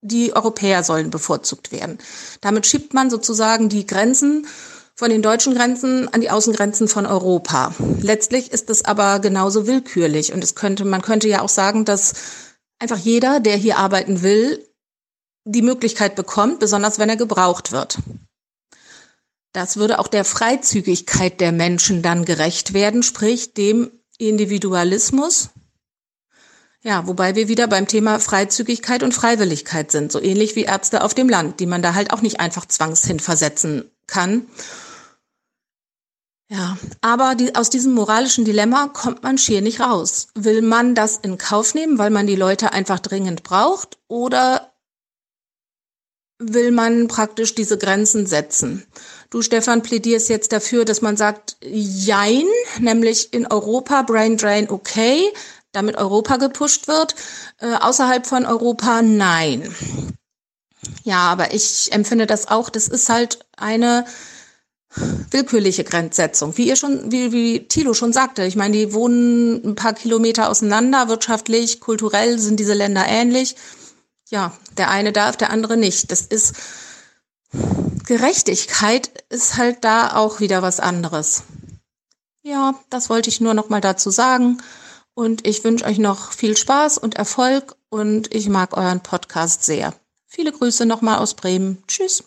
die 0.00 0.34
Europäer 0.34 0.82
sollen 0.82 1.10
bevorzugt 1.10 1.70
werden. 1.70 1.98
Damit 2.40 2.66
schiebt 2.66 2.94
man 2.94 3.10
sozusagen 3.10 3.68
die 3.68 3.86
Grenzen 3.86 4.46
von 4.94 5.10
den 5.10 5.22
deutschen 5.22 5.54
Grenzen 5.54 6.12
an 6.12 6.20
die 6.20 6.30
Außengrenzen 6.30 6.88
von 6.88 7.06
Europa. 7.06 7.74
Letztlich 8.00 8.52
ist 8.52 8.70
es 8.70 8.84
aber 8.84 9.18
genauso 9.18 9.66
willkürlich 9.66 10.32
und 10.32 10.42
es 10.44 10.54
könnte, 10.54 10.84
man 10.84 11.02
könnte 11.02 11.28
ja 11.28 11.40
auch 11.40 11.48
sagen, 11.48 11.84
dass 11.84 12.14
einfach 12.78 12.98
jeder, 12.98 13.40
der 13.40 13.56
hier 13.56 13.78
arbeiten 13.78 14.22
will, 14.22 14.64
die 15.44 15.62
Möglichkeit 15.62 16.14
bekommt, 16.14 16.60
besonders 16.60 16.98
wenn 16.98 17.08
er 17.08 17.16
gebraucht 17.16 17.72
wird. 17.72 17.98
Das 19.52 19.76
würde 19.76 19.98
auch 19.98 20.08
der 20.08 20.24
Freizügigkeit 20.24 21.40
der 21.40 21.52
Menschen 21.52 22.02
dann 22.02 22.24
gerecht 22.24 22.72
werden, 22.72 23.02
sprich 23.02 23.54
dem 23.54 23.90
Individualismus. 24.18 25.50
Ja, 26.82 27.06
wobei 27.06 27.34
wir 27.34 27.48
wieder 27.48 27.66
beim 27.66 27.88
Thema 27.88 28.20
Freizügigkeit 28.20 29.02
und 29.02 29.14
Freiwilligkeit 29.14 29.90
sind, 29.90 30.12
so 30.12 30.20
ähnlich 30.20 30.54
wie 30.54 30.64
Ärzte 30.64 31.02
auf 31.02 31.14
dem 31.14 31.28
Land, 31.28 31.60
die 31.60 31.66
man 31.66 31.82
da 31.82 31.94
halt 31.94 32.12
auch 32.12 32.20
nicht 32.20 32.40
einfach 32.40 32.66
zwangshin 32.66 33.20
versetzen 33.20 33.90
kann. 34.06 34.46
Ja, 36.50 36.76
aber 37.00 37.34
die, 37.34 37.54
aus 37.54 37.70
diesem 37.70 37.94
moralischen 37.94 38.44
Dilemma 38.44 38.88
kommt 38.88 39.22
man 39.22 39.38
schier 39.38 39.62
nicht 39.62 39.80
raus. 39.80 40.28
Will 40.34 40.60
man 40.60 40.94
das 40.94 41.16
in 41.16 41.38
Kauf 41.38 41.74
nehmen, 41.74 41.98
weil 41.98 42.10
man 42.10 42.26
die 42.26 42.36
Leute 42.36 42.72
einfach 42.72 43.00
dringend 43.00 43.42
braucht, 43.42 43.98
oder 44.08 44.72
will 46.38 46.70
man 46.70 47.08
praktisch 47.08 47.54
diese 47.54 47.78
Grenzen 47.78 48.26
setzen? 48.26 48.86
Du, 49.30 49.40
Stefan, 49.40 49.82
plädierst 49.82 50.28
jetzt 50.28 50.52
dafür, 50.52 50.84
dass 50.84 51.00
man 51.00 51.16
sagt, 51.16 51.56
jein, 51.62 52.44
nämlich 52.78 53.32
in 53.32 53.46
Europa 53.46 54.02
Brain 54.02 54.36
Drain 54.36 54.68
okay, 54.68 55.32
damit 55.72 55.96
Europa 55.96 56.36
gepusht 56.36 56.88
wird, 56.88 57.14
äh, 57.58 57.74
außerhalb 57.74 58.26
von 58.26 58.44
Europa 58.44 59.00
nein. 59.02 59.74
Ja, 61.04 61.32
aber 61.32 61.54
ich 61.54 61.90
empfinde 61.92 62.26
das 62.26 62.48
auch, 62.48 62.68
das 62.68 62.86
ist 62.88 63.08
halt 63.08 63.46
eine 63.56 64.04
willkürliche 65.30 65.84
Grenzsetzung. 65.84 66.56
Wie 66.56 66.68
ihr 66.68 66.76
schon, 66.76 67.10
wie, 67.10 67.32
wie 67.32 67.66
Thilo 67.68 67.94
schon 67.94 68.12
sagte, 68.12 68.44
ich 68.44 68.56
meine, 68.56 68.76
die 68.76 68.92
wohnen 68.92 69.64
ein 69.64 69.74
paar 69.74 69.94
Kilometer 69.94 70.48
auseinander, 70.48 71.08
wirtschaftlich, 71.08 71.80
kulturell 71.80 72.38
sind 72.38 72.60
diese 72.60 72.74
Länder 72.74 73.04
ähnlich. 73.06 73.56
Ja, 74.30 74.52
der 74.76 74.90
eine 74.90 75.12
darf, 75.12 75.36
der 75.36 75.50
andere 75.50 75.76
nicht. 75.76 76.10
Das 76.10 76.22
ist 76.22 76.54
Gerechtigkeit 78.06 79.24
ist 79.30 79.56
halt 79.56 79.84
da 79.84 80.16
auch 80.16 80.40
wieder 80.40 80.62
was 80.62 80.80
anderes. 80.80 81.44
Ja, 82.42 82.74
das 82.90 83.08
wollte 83.08 83.30
ich 83.30 83.40
nur 83.40 83.54
noch 83.54 83.70
mal 83.70 83.80
dazu 83.80 84.10
sagen. 84.10 84.58
Und 85.14 85.46
ich 85.46 85.62
wünsche 85.64 85.84
euch 85.84 85.98
noch 85.98 86.32
viel 86.32 86.56
Spaß 86.56 86.98
und 86.98 87.14
Erfolg 87.14 87.76
und 87.88 88.34
ich 88.34 88.48
mag 88.48 88.76
euren 88.76 89.00
Podcast 89.00 89.64
sehr. 89.64 89.94
Viele 90.26 90.52
Grüße 90.52 90.84
nochmal 90.84 91.18
aus 91.18 91.34
Bremen. 91.34 91.82
Tschüss. 91.86 92.24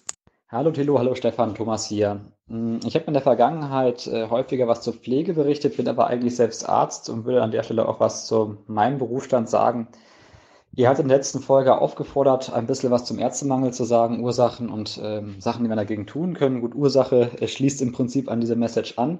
Hallo 0.49 0.71
Thilo, 0.71 0.97
hallo 0.97 1.13
Stefan, 1.13 1.53
Thomas 1.53 1.85
hier. 1.85 2.21
Hm, 2.49 2.79
ich 2.85 2.95
habe 2.95 3.05
in 3.05 3.13
der 3.13 3.21
Vergangenheit 3.21 4.07
äh, 4.07 4.29
häufiger 4.29 4.67
was 4.67 4.81
zur 4.81 4.93
Pflege 4.93 5.33
berichtet, 5.33 5.77
bin 5.77 5.87
aber 5.87 6.07
eigentlich 6.07 6.35
selbst 6.35 6.67
Arzt 6.67 7.09
und 7.09 7.25
würde 7.25 7.43
an 7.43 7.51
der 7.51 7.63
Stelle 7.63 7.87
auch 7.87 7.99
was 7.99 8.27
zu 8.27 8.57
meinem 8.67 8.97
Berufsstand 8.97 9.49
sagen. 9.49 9.87
Ihr 10.75 10.89
hattet 10.89 11.03
in 11.03 11.09
der 11.09 11.17
letzten 11.17 11.39
Folge 11.39 11.79
aufgefordert, 11.79 12.53
ein 12.53 12.67
bisschen 12.67 12.91
was 12.91 13.05
zum 13.05 13.19
Ärztemangel 13.19 13.73
zu 13.73 13.83
sagen, 13.83 14.23
Ursachen 14.23 14.69
und 14.69 14.99
ähm, 15.03 15.41
Sachen, 15.41 15.63
die 15.63 15.69
wir 15.69 15.75
dagegen 15.75 16.05
tun 16.05 16.35
können. 16.35 16.61
Gut, 16.61 16.75
Ursache 16.75 17.31
äh, 17.41 17.47
schließt 17.47 17.81
im 17.81 17.93
Prinzip 17.93 18.29
an 18.29 18.41
diese 18.41 18.55
Message 18.55 18.97
an. 18.97 19.19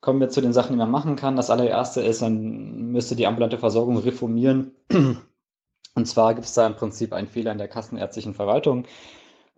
Kommen 0.00 0.20
wir 0.20 0.28
zu 0.28 0.40
den 0.40 0.52
Sachen, 0.52 0.72
die 0.72 0.78
man 0.78 0.90
machen 0.90 1.16
kann. 1.16 1.36
Das 1.36 1.50
allererste 1.50 2.02
ist, 2.02 2.20
man 2.20 2.92
müsste 2.92 3.16
die 3.16 3.26
ambulante 3.26 3.58
Versorgung 3.58 3.96
reformieren. 3.98 4.72
Und 5.94 6.06
zwar 6.06 6.34
gibt 6.34 6.46
es 6.46 6.54
da 6.54 6.66
im 6.66 6.76
Prinzip 6.76 7.12
einen 7.12 7.26
Fehler 7.26 7.50
in 7.50 7.58
der 7.58 7.68
kassenärztlichen 7.68 8.34
Verwaltung. 8.34 8.84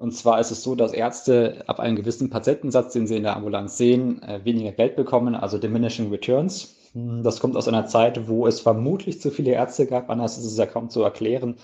Und 0.01 0.13
zwar 0.13 0.41
ist 0.41 0.51
es 0.51 0.63
so, 0.63 0.75
dass 0.75 0.95
Ärzte 0.95 1.63
ab 1.67 1.79
einem 1.79 1.95
gewissen 1.95 2.31
Patientensatz, 2.31 2.95
den 2.95 3.07
sie 3.07 3.17
in 3.19 3.23
der 3.23 3.37
Ambulanz 3.37 3.77
sehen, 3.77 4.23
äh, 4.23 4.43
weniger 4.45 4.73
Geld 4.73 4.97
bekommen, 4.97 5.35
also 5.35 5.59
diminishing 5.59 6.09
returns. 6.09 6.75
Hm, 6.95 7.23
das 7.23 7.39
kommt 7.39 7.55
aus 7.55 7.69
einer 7.69 7.85
Zeit, 7.85 8.27
wo 8.27 8.47
es 8.47 8.61
vermutlich 8.61 9.21
zu 9.21 9.31
viele 9.31 9.51
Ärzte 9.51 9.85
gab, 9.87 10.09
anders 10.09 10.39
ist 10.39 10.47
es 10.47 10.57
ja 10.57 10.65
kaum 10.65 10.89
zu 10.89 11.03
erklären. 11.03 11.57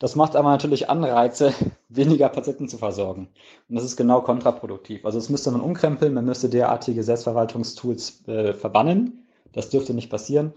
Das 0.00 0.16
macht 0.16 0.34
aber 0.34 0.50
natürlich 0.50 0.90
Anreize, 0.90 1.54
weniger 1.88 2.28
Patienten 2.28 2.66
zu 2.66 2.76
versorgen. 2.76 3.28
Und 3.68 3.76
das 3.76 3.84
ist 3.84 3.96
genau 3.96 4.22
kontraproduktiv. 4.22 5.04
Also 5.04 5.18
das 5.18 5.28
müsste 5.28 5.52
man 5.52 5.60
umkrempeln, 5.60 6.12
man 6.12 6.24
müsste 6.24 6.48
derartige 6.48 7.04
Selbstverwaltungstools 7.04 8.26
äh, 8.26 8.52
verbannen. 8.54 9.28
Das 9.52 9.70
dürfte 9.70 9.94
nicht 9.94 10.10
passieren. 10.10 10.54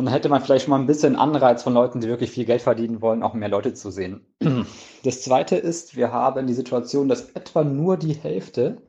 Und 0.00 0.06
dann 0.06 0.14
hätte 0.14 0.30
man 0.30 0.40
vielleicht 0.40 0.64
schon 0.64 0.70
mal 0.70 0.78
ein 0.78 0.86
bisschen 0.86 1.14
Anreiz 1.14 1.62
von 1.62 1.74
Leuten, 1.74 2.00
die 2.00 2.08
wirklich 2.08 2.30
viel 2.30 2.46
Geld 2.46 2.62
verdienen 2.62 3.02
wollen, 3.02 3.22
auch 3.22 3.34
mehr 3.34 3.50
Leute 3.50 3.74
zu 3.74 3.90
sehen. 3.90 4.24
Das 5.04 5.20
zweite 5.20 5.56
ist, 5.56 5.94
wir 5.94 6.10
haben 6.10 6.46
die 6.46 6.54
Situation, 6.54 7.06
dass 7.06 7.32
etwa 7.32 7.64
nur 7.64 7.98
die 7.98 8.14
Hälfte 8.14 8.80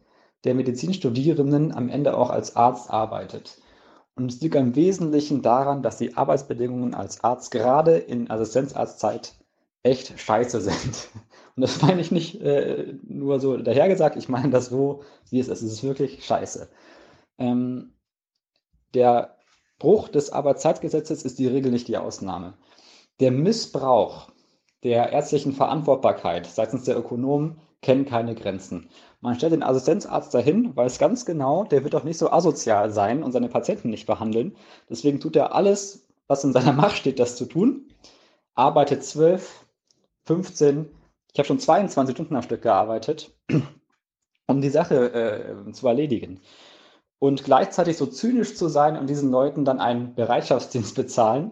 der 0.46 0.56
Medizinstudierenden 0.56 1.74
am 1.74 1.90
Ende 1.90 2.16
auch 2.16 2.30
als 2.30 2.56
Arzt 2.56 2.90
arbeitet. 2.90 3.60
Und 4.16 4.32
es 4.32 4.40
liegt 4.40 4.56
im 4.56 4.74
Wesentlichen 4.78 5.42
daran, 5.42 5.84
dass 5.84 5.98
die 5.98 6.16
Arbeitsbedingungen 6.16 6.94
als 6.94 7.26
Arzt 7.26 7.52
gerade 7.52 7.98
in 7.98 8.32
Assistenzarztzeit 8.32 9.34
echt 9.84 10.18
scheiße 10.18 10.62
sind. 10.62 11.10
Und 11.58 11.62
das 11.62 11.82
meine 11.82 12.00
ich 12.00 12.12
nicht 12.12 12.40
äh, 12.42 12.94
nur 13.04 13.42
so 13.42 13.58
dahergesagt, 13.58 14.16
ich 14.16 14.30
meine 14.30 14.50
das 14.50 14.68
so, 14.68 15.04
wie 15.30 15.42
es 15.42 15.50
ist. 15.50 15.62
Es 15.62 15.74
ist 15.74 15.84
wirklich 15.84 16.24
scheiße. 16.24 16.70
Ähm, 17.38 17.96
der 18.94 19.36
Bruch 19.82 20.10
des 20.10 20.32
Arbeitszeitgesetzes 20.32 21.24
ist 21.24 21.40
die 21.40 21.48
Regel, 21.48 21.72
nicht 21.72 21.88
die 21.88 21.98
Ausnahme. 21.98 22.54
Der 23.20 23.32
Missbrauch 23.32 24.28
der 24.84 25.12
ärztlichen 25.12 25.54
Verantwortbarkeit 25.54 26.46
seitens 26.46 26.84
der 26.84 27.00
Ökonomen 27.00 27.60
kennt 27.82 28.08
keine 28.08 28.36
Grenzen. 28.36 28.90
Man 29.22 29.34
stellt 29.34 29.54
den 29.54 29.64
Assistenzarzt 29.64 30.36
dahin, 30.36 30.76
weiß 30.76 31.00
ganz 31.00 31.26
genau, 31.26 31.64
der 31.64 31.84
wird 31.84 31.96
doch 31.96 32.04
nicht 32.04 32.20
so 32.20 32.30
asozial 32.30 32.92
sein 32.92 33.24
und 33.24 33.32
seine 33.32 33.50
Patienten 33.50 33.90
nicht 33.90 34.06
behandeln. 34.06 34.56
Deswegen 34.88 35.20
tut 35.20 35.36
er 35.36 35.56
alles, 35.56 36.08
was 36.28 36.44
in 36.44 36.54
seiner 36.54 36.74
Macht 36.74 36.98
steht, 36.98 37.18
das 37.18 37.36
zu 37.36 37.48
tun. 37.48 37.88
Arbeitet 38.54 39.04
12, 39.04 39.66
15, 40.26 40.92
ich 41.34 41.40
habe 41.40 41.48
schon 41.48 41.60
22 41.60 42.16
Stunden 42.16 42.36
am 42.36 42.44
Stück 42.44 42.62
gearbeitet, 42.62 43.36
um 44.46 44.62
die 44.62 44.70
Sache 44.70 45.12
äh, 45.12 45.72
zu 45.72 45.88
erledigen 45.88 46.40
und 47.22 47.44
gleichzeitig 47.44 47.98
so 47.98 48.08
zynisch 48.08 48.56
zu 48.56 48.68
sein 48.68 48.98
und 48.98 49.08
diesen 49.08 49.30
Leuten 49.30 49.64
dann 49.64 49.80
einen 49.80 50.16
Bereitschaftsdienst 50.16 50.96
bezahlen, 50.96 51.52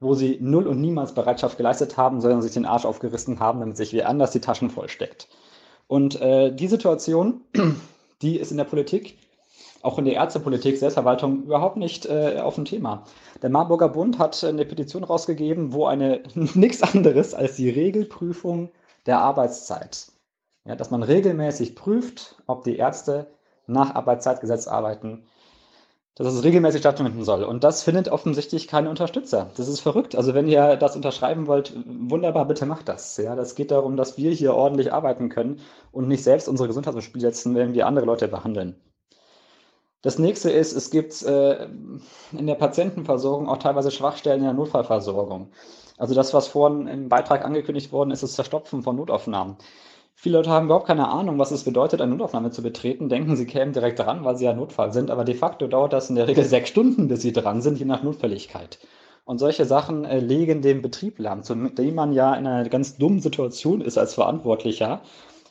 wo 0.00 0.14
sie 0.14 0.38
null 0.40 0.66
und 0.66 0.80
niemals 0.80 1.12
Bereitschaft 1.12 1.58
geleistet 1.58 1.98
haben, 1.98 2.22
sondern 2.22 2.40
sich 2.40 2.54
den 2.54 2.64
Arsch 2.64 2.86
aufgerissen 2.86 3.38
haben, 3.38 3.60
damit 3.60 3.76
sich 3.76 3.92
wie 3.92 4.04
anders 4.04 4.30
die 4.30 4.40
Taschen 4.40 4.70
vollsteckt. 4.70 5.28
Und 5.86 6.18
äh, 6.22 6.50
die 6.50 6.66
Situation, 6.66 7.42
die 8.22 8.38
ist 8.38 8.52
in 8.52 8.56
der 8.56 8.64
Politik, 8.64 9.18
auch 9.82 9.98
in 9.98 10.06
der 10.06 10.14
Ärztepolitik, 10.14 10.78
Selbstverwaltung 10.78 11.42
überhaupt 11.42 11.76
nicht 11.76 12.06
äh, 12.06 12.40
auf 12.42 12.54
dem 12.54 12.64
Thema. 12.64 13.04
Der 13.42 13.50
Marburger 13.50 13.90
Bund 13.90 14.18
hat 14.18 14.42
eine 14.42 14.64
Petition 14.64 15.04
rausgegeben, 15.04 15.74
wo 15.74 15.84
eine 15.84 16.22
nichts 16.34 16.82
anderes 16.82 17.34
als 17.34 17.56
die 17.56 17.68
Regelprüfung 17.68 18.70
der 19.04 19.18
Arbeitszeit, 19.18 20.06
ja, 20.64 20.74
dass 20.74 20.90
man 20.90 21.02
regelmäßig 21.02 21.74
prüft, 21.74 22.42
ob 22.46 22.64
die 22.64 22.76
Ärzte 22.76 23.26
nach 23.72 23.94
Arbeitszeitgesetz 23.94 24.68
arbeiten, 24.68 25.24
dass 26.14 26.26
es 26.26 26.44
regelmäßig 26.44 26.80
stattfinden 26.80 27.24
soll. 27.24 27.42
Und 27.42 27.64
das 27.64 27.82
findet 27.82 28.08
offensichtlich 28.08 28.68
keine 28.68 28.90
Unterstützer. 28.90 29.50
Das 29.56 29.68
ist 29.68 29.80
verrückt. 29.80 30.14
Also 30.14 30.34
wenn 30.34 30.46
ihr 30.46 30.76
das 30.76 30.94
unterschreiben 30.94 31.46
wollt, 31.46 31.74
wunderbar, 31.86 32.46
bitte 32.46 32.66
macht 32.66 32.88
das. 32.88 33.16
Ja, 33.16 33.34
das 33.34 33.54
geht 33.54 33.70
darum, 33.70 33.96
dass 33.96 34.18
wir 34.18 34.30
hier 34.30 34.54
ordentlich 34.54 34.92
arbeiten 34.92 35.30
können 35.30 35.60
und 35.90 36.08
nicht 36.08 36.22
selbst 36.22 36.48
unsere 36.48 36.68
Gesundheit 36.68 36.94
aufs 36.94 37.04
Spiel 37.04 37.22
setzen, 37.22 37.54
wenn 37.54 37.72
wir 37.72 37.86
andere 37.86 38.04
Leute 38.04 38.28
behandeln. 38.28 38.76
Das 40.02 40.18
nächste 40.18 40.50
ist, 40.50 40.72
es 40.72 40.90
gibt 40.90 41.22
äh, 41.22 41.64
in 42.32 42.46
der 42.46 42.56
Patientenversorgung 42.56 43.48
auch 43.48 43.58
teilweise 43.58 43.92
Schwachstellen 43.92 44.40
in 44.40 44.44
der 44.44 44.52
Notfallversorgung. 44.52 45.52
Also 45.96 46.14
das, 46.14 46.34
was 46.34 46.48
vorhin 46.48 46.88
im 46.88 47.08
Beitrag 47.08 47.44
angekündigt 47.44 47.92
worden 47.92 48.10
ist, 48.10 48.24
das 48.24 48.32
Zerstopfen 48.34 48.82
von 48.82 48.96
Notaufnahmen. 48.96 49.56
Viele 50.22 50.38
Leute 50.38 50.50
haben 50.50 50.66
überhaupt 50.66 50.86
keine 50.86 51.08
Ahnung, 51.08 51.40
was 51.40 51.50
es 51.50 51.64
bedeutet, 51.64 52.00
eine 52.00 52.12
Notaufnahme 52.12 52.52
zu 52.52 52.62
betreten, 52.62 53.08
denken, 53.08 53.34
sie 53.34 53.44
kämen 53.44 53.72
direkt 53.72 53.98
dran, 53.98 54.24
weil 54.24 54.36
sie 54.36 54.44
ja 54.44 54.52
Notfall 54.52 54.92
sind, 54.92 55.10
aber 55.10 55.24
de 55.24 55.34
facto 55.34 55.66
dauert 55.66 55.92
das 55.92 56.10
in 56.10 56.14
der 56.14 56.28
Regel 56.28 56.44
sechs 56.44 56.68
Stunden, 56.68 57.08
bis 57.08 57.22
sie 57.22 57.32
dran 57.32 57.60
sind, 57.60 57.80
je 57.80 57.86
nach 57.86 58.04
Notfälligkeit. 58.04 58.78
Und 59.24 59.38
solche 59.38 59.64
Sachen 59.64 60.04
äh, 60.04 60.20
legen 60.20 60.62
den 60.62 60.80
Betrieb 60.80 61.18
lahm, 61.18 61.42
zu 61.42 61.56
dem 61.56 61.96
man 61.96 62.12
ja 62.12 62.36
in 62.36 62.46
einer 62.46 62.68
ganz 62.68 62.98
dummen 62.98 63.18
Situation 63.18 63.80
ist 63.80 63.98
als 63.98 64.14
Verantwortlicher. 64.14 65.02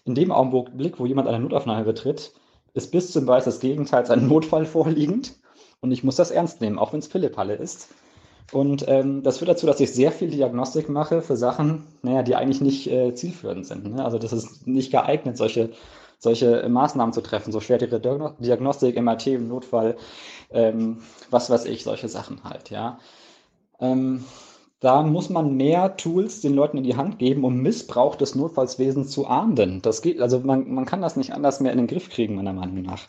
In 0.05 0.15
dem 0.15 0.31
Augenblick, 0.31 1.01
wo 1.01 1.05
jemand 1.05 1.27
eine 1.27 1.41
Notaufnahme 1.41 1.83
betritt, 1.83 2.31
ist 2.73 2.93
bis 2.93 3.11
zum 3.11 3.25
Beispiel 3.25 3.51
das 3.51 3.59
Gegenteil 3.59 4.09
ein 4.09 4.29
Notfall 4.29 4.65
vorliegend. 4.65 5.33
Und 5.81 5.91
ich 5.91 6.05
muss 6.05 6.15
das 6.15 6.31
ernst 6.31 6.61
nehmen, 6.61 6.79
auch 6.79 6.93
wenn 6.93 6.99
es 6.99 7.09
Pillepalle 7.09 7.55
ist. 7.55 7.89
Und 8.51 8.85
ähm, 8.87 9.23
das 9.23 9.37
führt 9.37 9.49
dazu, 9.49 9.65
dass 9.65 9.79
ich 9.79 9.93
sehr 9.93 10.11
viel 10.11 10.29
Diagnostik 10.29 10.89
mache 10.89 11.21
für 11.21 11.37
Sachen, 11.37 11.83
naja, 12.01 12.21
die 12.21 12.35
eigentlich 12.35 12.61
nicht 12.61 12.91
äh, 12.91 13.13
zielführend 13.13 13.65
sind. 13.65 13.95
Ne? 13.95 14.03
Also 14.03 14.17
das 14.17 14.33
ist 14.33 14.67
nicht 14.67 14.91
geeignet, 14.91 15.37
solche, 15.37 15.69
solche 16.19 16.67
Maßnahmen 16.67 17.13
zu 17.13 17.21
treffen, 17.21 17.53
so 17.53 17.61
schwere 17.61 17.87
Diagnostik, 18.39 19.01
MRT 19.01 19.27
im 19.27 19.47
Notfall, 19.47 19.95
ähm, 20.51 20.97
was 21.29 21.49
weiß 21.49 21.65
ich, 21.65 21.83
solche 21.83 22.09
Sachen 22.09 22.43
halt, 22.43 22.69
ja. 22.69 22.99
Ähm, 23.79 24.25
da 24.81 25.03
muss 25.03 25.29
man 25.29 25.55
mehr 25.55 25.95
Tools 25.95 26.41
den 26.41 26.55
Leuten 26.55 26.77
in 26.77 26.83
die 26.83 26.95
Hand 26.95 27.19
geben, 27.19 27.43
um 27.43 27.57
Missbrauch 27.57 28.15
des 28.15 28.33
Notfallswesens 28.33 29.11
zu 29.11 29.27
ahnden. 29.27 29.81
Das 29.83 30.01
geht, 30.01 30.19
also 30.19 30.39
man, 30.39 30.73
man 30.73 30.85
kann 30.85 31.03
das 31.03 31.15
nicht 31.15 31.33
anders 31.33 31.59
mehr 31.59 31.71
in 31.71 31.77
den 31.77 31.87
Griff 31.87 32.09
kriegen, 32.09 32.35
meiner 32.35 32.53
Meinung 32.53 32.81
nach. 32.81 33.03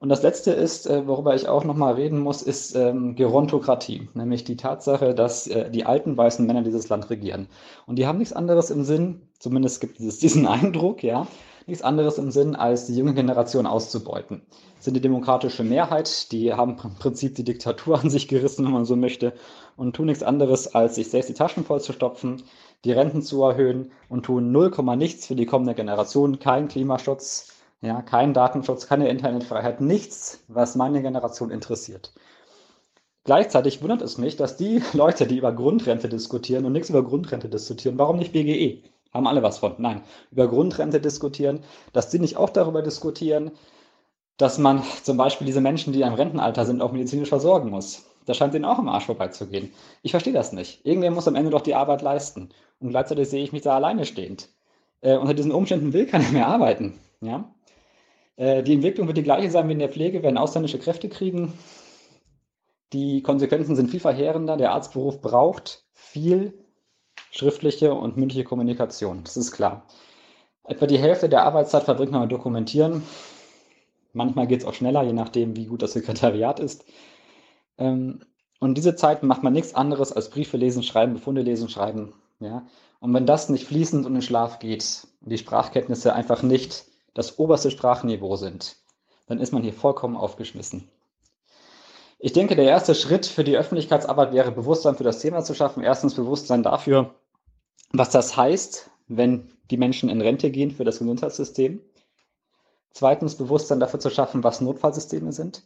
Und 0.00 0.08
das 0.08 0.22
Letzte 0.22 0.52
ist, 0.52 0.86
äh, 0.86 1.06
worüber 1.06 1.34
ich 1.34 1.46
auch 1.46 1.62
nochmal 1.62 1.92
reden 1.92 2.20
muss, 2.20 2.40
ist 2.40 2.74
ähm, 2.74 3.16
Gerontokratie, 3.16 4.08
nämlich 4.14 4.44
die 4.44 4.56
Tatsache, 4.56 5.14
dass 5.14 5.46
äh, 5.46 5.70
die 5.70 5.84
alten 5.84 6.16
weißen 6.16 6.46
Männer 6.46 6.62
dieses 6.62 6.88
Land 6.88 7.10
regieren. 7.10 7.48
Und 7.86 7.96
die 7.96 8.06
haben 8.06 8.16
nichts 8.16 8.32
anderes 8.32 8.70
im 8.70 8.84
Sinn, 8.84 9.20
zumindest 9.38 9.82
gibt 9.82 10.00
es 10.00 10.18
diesen 10.18 10.46
Eindruck, 10.46 11.02
ja, 11.02 11.26
nichts 11.66 11.84
anderes 11.84 12.16
im 12.16 12.30
Sinn, 12.30 12.56
als 12.56 12.86
die 12.86 12.96
junge 12.96 13.12
Generation 13.12 13.66
auszubeuten. 13.66 14.40
Sind 14.78 14.94
die 14.94 15.02
demokratische 15.02 15.64
Mehrheit, 15.64 16.32
die 16.32 16.54
haben 16.54 16.78
im 16.82 16.94
Prinzip 16.94 17.34
die 17.34 17.44
Diktatur 17.44 18.00
an 18.02 18.08
sich 18.08 18.26
gerissen, 18.26 18.64
wenn 18.64 18.72
man 18.72 18.86
so 18.86 18.96
möchte, 18.96 19.34
und 19.76 19.94
tun 19.94 20.06
nichts 20.06 20.22
anderes, 20.22 20.74
als 20.74 20.94
sich 20.94 21.10
selbst 21.10 21.28
die 21.28 21.34
Taschen 21.34 21.66
vollzustopfen, 21.66 22.42
die 22.86 22.92
Renten 22.92 23.20
zu 23.20 23.42
erhöhen 23.42 23.92
und 24.08 24.24
tun 24.24 24.50
0, 24.50 24.70
nichts 24.96 25.26
für 25.26 25.36
die 25.36 25.44
kommende 25.44 25.74
Generation, 25.74 26.38
kein 26.38 26.68
Klimaschutz, 26.68 27.52
ja, 27.82 28.02
kein 28.02 28.34
Datenschutz, 28.34 28.86
keine 28.86 29.08
Internetfreiheit, 29.08 29.80
nichts, 29.80 30.44
was 30.48 30.76
meine 30.76 31.00
Generation 31.02 31.50
interessiert. 31.50 32.12
Gleichzeitig 33.24 33.82
wundert 33.82 34.02
es 34.02 34.18
mich, 34.18 34.36
dass 34.36 34.56
die 34.56 34.82
Leute, 34.92 35.26
die 35.26 35.38
über 35.38 35.52
Grundrente 35.52 36.08
diskutieren 36.08 36.64
und 36.64 36.72
nichts 36.72 36.90
über 36.90 37.02
Grundrente 37.02 37.48
diskutieren, 37.48 37.98
warum 37.98 38.18
nicht 38.18 38.32
BGE? 38.32 38.82
Haben 39.12 39.26
alle 39.26 39.42
was 39.42 39.58
von. 39.58 39.74
Nein, 39.78 40.02
über 40.30 40.46
Grundrente 40.46 41.00
diskutieren, 41.00 41.60
dass 41.92 42.10
die 42.10 42.18
nicht 42.18 42.36
auch 42.36 42.50
darüber 42.50 42.80
diskutieren, 42.82 43.50
dass 44.36 44.58
man 44.58 44.82
zum 45.02 45.16
Beispiel 45.16 45.46
diese 45.46 45.60
Menschen, 45.60 45.92
die 45.92 46.02
im 46.02 46.14
Rentenalter 46.14 46.64
sind, 46.64 46.80
auch 46.80 46.92
medizinisch 46.92 47.28
versorgen 47.28 47.70
muss. 47.70 48.06
Das 48.26 48.36
scheint 48.36 48.54
denen 48.54 48.64
auch 48.64 48.78
am 48.78 48.88
Arsch 48.88 49.06
vorbeizugehen. 49.06 49.72
Ich 50.02 50.12
verstehe 50.12 50.32
das 50.32 50.52
nicht. 50.52 50.86
Irgendwer 50.86 51.10
muss 51.10 51.28
am 51.28 51.34
Ende 51.34 51.50
doch 51.50 51.60
die 51.60 51.74
Arbeit 51.74 52.02
leisten. 52.02 52.50
Und 52.78 52.90
gleichzeitig 52.90 53.28
sehe 53.28 53.42
ich 53.42 53.52
mich 53.52 53.62
da 53.62 53.74
alleine 53.74 54.06
stehend. 54.06 54.48
Äh, 55.00 55.16
unter 55.16 55.34
diesen 55.34 55.52
Umständen 55.52 55.92
will 55.92 56.06
keiner 56.06 56.30
mehr 56.30 56.46
arbeiten. 56.46 56.98
Ja? 57.20 57.52
Äh, 58.40 58.62
die 58.62 58.72
Entwicklung 58.72 59.06
wird 59.06 59.18
die 59.18 59.22
gleiche 59.22 59.50
sein 59.50 59.68
wie 59.68 59.74
in 59.74 59.78
der 59.78 59.90
Pflege, 59.90 60.22
werden 60.22 60.38
ausländische 60.38 60.78
Kräfte 60.78 61.10
kriegen. 61.10 61.52
Die 62.94 63.22
Konsequenzen 63.22 63.76
sind 63.76 63.90
viel 63.90 64.00
verheerender. 64.00 64.56
Der 64.56 64.72
Arztberuf 64.72 65.20
braucht 65.20 65.84
viel 65.92 66.54
schriftliche 67.30 67.92
und 67.92 68.16
mündliche 68.16 68.44
Kommunikation. 68.44 69.22
Das 69.24 69.36
ist 69.36 69.52
klar. 69.52 69.86
Etwa 70.64 70.86
die 70.86 70.98
Hälfte 70.98 71.28
der 71.28 71.44
Arbeitszeit 71.44 71.82
verbringt 71.84 72.12
man 72.12 72.22
mit 72.22 72.32
Dokumentieren. 72.32 73.02
Manchmal 74.14 74.46
geht 74.46 74.60
es 74.60 74.66
auch 74.66 74.74
schneller, 74.74 75.02
je 75.02 75.12
nachdem, 75.12 75.54
wie 75.56 75.66
gut 75.66 75.82
das 75.82 75.92
Sekretariat 75.92 76.60
ist. 76.60 76.86
Ähm, 77.76 78.24
und 78.58 78.78
diese 78.78 78.96
Zeit 78.96 79.22
macht 79.22 79.42
man 79.42 79.52
nichts 79.52 79.74
anderes 79.74 80.12
als 80.12 80.30
Briefe 80.30 80.56
lesen, 80.56 80.82
schreiben, 80.82 81.12
Befunde 81.12 81.42
lesen, 81.42 81.68
schreiben. 81.68 82.14
Ja? 82.40 82.66
Und 83.00 83.12
wenn 83.12 83.26
das 83.26 83.50
nicht 83.50 83.66
fließend 83.66 84.06
und 84.06 84.14
in 84.14 84.22
Schlaf 84.22 84.60
geht 84.60 85.06
und 85.20 85.30
die 85.30 85.38
Sprachkenntnisse 85.38 86.14
einfach 86.14 86.42
nicht 86.42 86.89
das 87.14 87.38
oberste 87.38 87.70
Sprachniveau 87.70 88.36
sind, 88.36 88.76
dann 89.26 89.38
ist 89.38 89.52
man 89.52 89.62
hier 89.62 89.72
vollkommen 89.72 90.16
aufgeschmissen. 90.16 90.90
Ich 92.18 92.32
denke, 92.34 92.54
der 92.54 92.66
erste 92.66 92.94
Schritt 92.94 93.24
für 93.24 93.44
die 93.44 93.56
Öffentlichkeitsarbeit 93.56 94.32
wäre, 94.32 94.52
Bewusstsein 94.52 94.94
für 94.94 95.04
das 95.04 95.20
Thema 95.20 95.42
zu 95.42 95.54
schaffen. 95.54 95.82
Erstens 95.82 96.14
Bewusstsein 96.14 96.62
dafür, 96.62 97.14
was 97.92 98.10
das 98.10 98.36
heißt, 98.36 98.90
wenn 99.08 99.50
die 99.70 99.78
Menschen 99.78 100.10
in 100.10 100.20
Rente 100.20 100.50
gehen 100.50 100.70
für 100.70 100.84
das 100.84 100.98
Gesundheitssystem. 100.98 101.80
Zweitens 102.90 103.36
Bewusstsein 103.36 103.80
dafür 103.80 104.00
zu 104.00 104.10
schaffen, 104.10 104.44
was 104.44 104.60
Notfallsysteme 104.60 105.32
sind. 105.32 105.62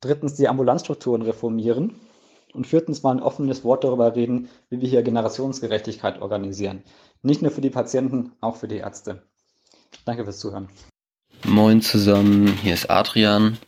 Drittens 0.00 0.34
die 0.34 0.46
Ambulanzstrukturen 0.46 1.22
reformieren. 1.22 1.98
Und 2.54 2.68
viertens 2.68 3.02
mal 3.02 3.10
ein 3.10 3.22
offenes 3.22 3.64
Wort 3.64 3.82
darüber 3.82 4.14
reden, 4.14 4.48
wie 4.70 4.80
wir 4.80 4.88
hier 4.88 5.02
Generationsgerechtigkeit 5.02 6.22
organisieren. 6.22 6.84
Nicht 7.22 7.42
nur 7.42 7.50
für 7.50 7.60
die 7.60 7.70
Patienten, 7.70 8.32
auch 8.40 8.56
für 8.56 8.68
die 8.68 8.76
Ärzte. 8.76 9.22
Danke 10.04 10.24
fürs 10.24 10.38
Zuhören. 10.38 10.68
Moin 11.44 11.82
zusammen, 11.82 12.48
hier 12.62 12.74
ist 12.74 12.90
Adrian. 12.90 13.58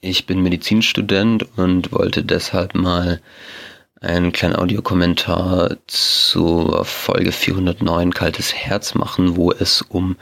Ich 0.00 0.26
bin 0.26 0.42
Medizinstudent 0.42 1.46
und 1.56 1.92
wollte 1.92 2.24
deshalb 2.24 2.74
mal 2.74 3.20
einen 4.00 4.32
kleinen 4.32 4.54
Audiokommentar 4.54 5.76
zur 5.86 6.84
Folge 6.84 7.32
409 7.32 8.14
Kaltes 8.14 8.54
Herz 8.54 8.94
machen, 8.94 9.36
wo 9.36 9.50
es 9.50 9.82
um 9.82 10.16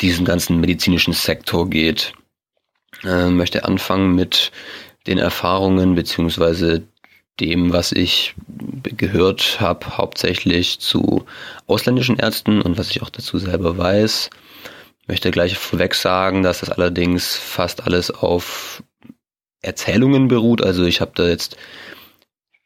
diesen 0.00 0.24
ganzen 0.24 0.60
medizinischen 0.60 1.12
Sektor 1.12 1.68
geht. 1.68 2.12
Äh, 3.02 3.30
möchte 3.30 3.64
anfangen 3.64 4.14
mit 4.14 4.52
den 5.06 5.18
Erfahrungen 5.18 5.94
beziehungsweise 5.94 6.86
dem, 7.40 7.72
was 7.72 7.92
ich 7.92 8.34
gehört 8.82 9.60
habe, 9.60 9.96
hauptsächlich 9.96 10.80
zu 10.80 11.24
ausländischen 11.66 12.18
Ärzten 12.18 12.62
und 12.62 12.78
was 12.78 12.90
ich 12.90 13.02
auch 13.02 13.10
dazu 13.10 13.38
selber 13.38 13.78
weiß 13.78 14.30
möchte 15.08 15.30
gleich 15.30 15.56
vorweg 15.58 15.94
sagen, 15.94 16.42
dass 16.42 16.60
das 16.60 16.70
allerdings 16.70 17.34
fast 17.34 17.84
alles 17.84 18.10
auf 18.10 18.82
Erzählungen 19.62 20.28
beruht. 20.28 20.62
Also 20.62 20.84
ich 20.84 21.00
habe 21.00 21.12
da 21.14 21.26
jetzt 21.26 21.56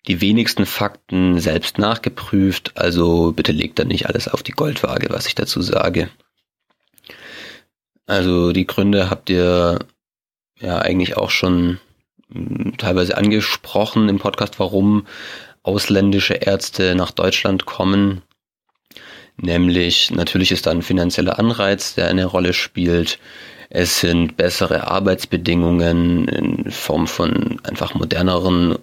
die 0.09 0.21
wenigsten 0.21 0.67
Fakten 0.67 1.39
selbst 1.39 1.79
nachgeprüft. 1.79 2.73
Also 2.75 3.33
bitte 3.33 3.53
legt 3.53 3.79
da 3.79 3.85
nicht 3.85 4.07
alles 4.07 4.27
auf 4.27 4.43
die 4.43 4.53
Goldwaage, 4.53 5.09
was 5.11 5.27
ich 5.27 5.37
dazu 5.37 5.63
sage. 5.63 6.11
Also 8.07 8.53
die 8.53 8.67
Gründe 8.67 9.09
habt 9.09 9.31
ihr 9.31 9.79
ja 10.61 10.79
eigentlich 10.79 11.17
auch 11.17 11.31
schon 11.31 11.79
teilweise 12.79 13.17
angesprochen 13.17 14.09
im 14.09 14.19
Podcast, 14.19 14.59
warum 14.59 15.07
ausländische 15.63 16.35
Ärzte 16.35 16.95
nach 16.95 17.11
Deutschland 17.11 17.67
kommen. 17.67 18.23
Nämlich 19.37 20.11
natürlich 20.11 20.53
ist 20.53 20.67
da 20.67 20.71
ein 20.71 20.83
finanzieller 20.83 21.39
Anreiz, 21.39 21.95
der 21.95 22.09
eine 22.09 22.27
Rolle 22.27 22.53
spielt. 22.53 23.19
Es 23.71 24.01
sind 24.01 24.37
bessere 24.37 24.89
Arbeitsbedingungen 24.89 26.29
in 26.29 26.71
Form 26.71 27.07
von 27.07 27.59
einfach 27.65 27.95
moderneren 27.95 28.77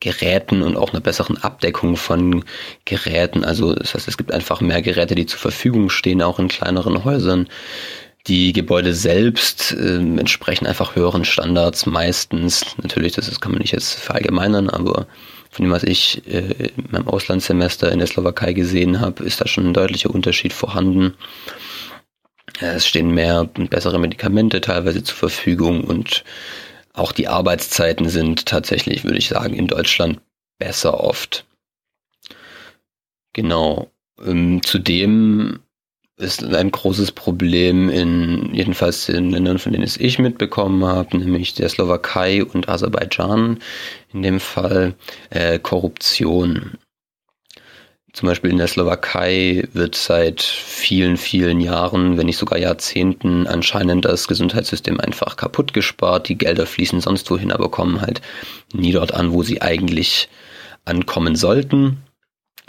Geräten 0.00 0.62
und 0.62 0.76
auch 0.76 0.90
einer 0.90 1.00
besseren 1.00 1.38
Abdeckung 1.38 1.96
von 1.96 2.44
Geräten. 2.84 3.44
Also 3.44 3.72
das 3.74 3.94
heißt, 3.94 4.08
es 4.08 4.16
gibt 4.16 4.32
einfach 4.32 4.60
mehr 4.60 4.82
Geräte, 4.82 5.14
die 5.14 5.26
zur 5.26 5.38
Verfügung 5.38 5.90
stehen, 5.90 6.22
auch 6.22 6.40
in 6.40 6.48
kleineren 6.48 7.04
Häusern. 7.04 7.48
Die 8.28 8.52
Gebäude 8.52 8.94
selbst 8.94 9.72
äh, 9.72 9.96
entsprechen 9.96 10.66
einfach 10.66 10.94
höheren 10.94 11.24
Standards 11.24 11.86
meistens. 11.86 12.76
Natürlich, 12.80 13.14
das 13.14 13.28
ist, 13.28 13.40
kann 13.40 13.52
man 13.52 13.60
nicht 13.60 13.72
jetzt 13.72 13.94
verallgemeinern, 13.94 14.70
aber 14.70 15.06
von 15.50 15.64
dem, 15.64 15.72
was 15.72 15.82
ich 15.82 16.26
äh, 16.26 16.70
in 16.76 16.88
meinem 16.90 17.08
Auslandssemester 17.08 17.90
in 17.90 17.98
der 17.98 18.06
Slowakei 18.06 18.52
gesehen 18.52 19.00
habe, 19.00 19.24
ist 19.24 19.40
da 19.40 19.48
schon 19.48 19.66
ein 19.66 19.74
deutlicher 19.74 20.10
Unterschied 20.10 20.52
vorhanden. 20.52 21.14
Es 22.60 22.86
stehen 22.86 23.10
mehr 23.10 23.48
und 23.56 23.70
bessere 23.70 23.98
Medikamente 23.98 24.60
teilweise 24.60 25.02
zur 25.02 25.16
Verfügung 25.16 25.82
und 25.82 26.22
auch 26.92 27.12
die 27.12 27.26
Arbeitszeiten 27.26 28.08
sind 28.08 28.46
tatsächlich, 28.46 29.04
würde 29.04 29.18
ich 29.18 29.28
sagen, 29.28 29.54
in 29.54 29.66
Deutschland 29.66 30.20
besser 30.58 31.00
oft. 31.00 31.44
Genau. 33.32 33.90
Ähm, 34.24 34.62
zudem 34.62 35.60
ist 36.22 36.44
ein 36.44 36.70
großes 36.70 37.12
Problem 37.12 37.88
in, 37.88 38.54
jedenfalls 38.54 39.08
in 39.08 39.30
Ländern, 39.30 39.58
von 39.58 39.72
denen 39.72 39.84
es 39.84 39.96
ich 39.96 40.18
mitbekommen 40.18 40.84
habe, 40.84 41.18
nämlich 41.18 41.54
der 41.54 41.68
Slowakei 41.68 42.44
und 42.44 42.68
Aserbaidschan 42.68 43.58
in 44.12 44.22
dem 44.22 44.40
Fall, 44.40 44.94
äh, 45.30 45.58
Korruption. 45.58 46.78
Zum 48.12 48.28
Beispiel 48.28 48.50
in 48.50 48.58
der 48.58 48.68
Slowakei 48.68 49.66
wird 49.72 49.94
seit 49.94 50.42
vielen, 50.42 51.16
vielen 51.16 51.60
Jahren, 51.60 52.18
wenn 52.18 52.26
nicht 52.26 52.36
sogar 52.36 52.58
Jahrzehnten, 52.58 53.46
anscheinend 53.46 54.04
das 54.04 54.28
Gesundheitssystem 54.28 55.00
einfach 55.00 55.36
kaputt 55.36 55.72
gespart. 55.72 56.28
Die 56.28 56.36
Gelder 56.36 56.66
fließen 56.66 57.00
sonst 57.00 57.30
wohin, 57.30 57.52
aber 57.52 57.70
kommen 57.70 58.02
halt 58.02 58.20
nie 58.74 58.92
dort 58.92 59.14
an, 59.14 59.32
wo 59.32 59.42
sie 59.42 59.62
eigentlich 59.62 60.28
ankommen 60.84 61.36
sollten, 61.36 62.02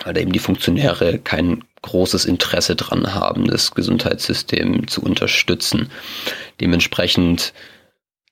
weil 0.06 0.14
da 0.14 0.22
eben 0.22 0.32
die 0.32 0.40
Funktionäre 0.40 1.20
kein 1.20 1.66
großes 1.84 2.26
Interesse 2.26 2.76
dran 2.76 3.14
haben, 3.14 3.46
das 3.46 3.72
Gesundheitssystem 3.72 4.88
zu 4.88 5.02
unterstützen. 5.02 5.90
Dementsprechend 6.60 7.54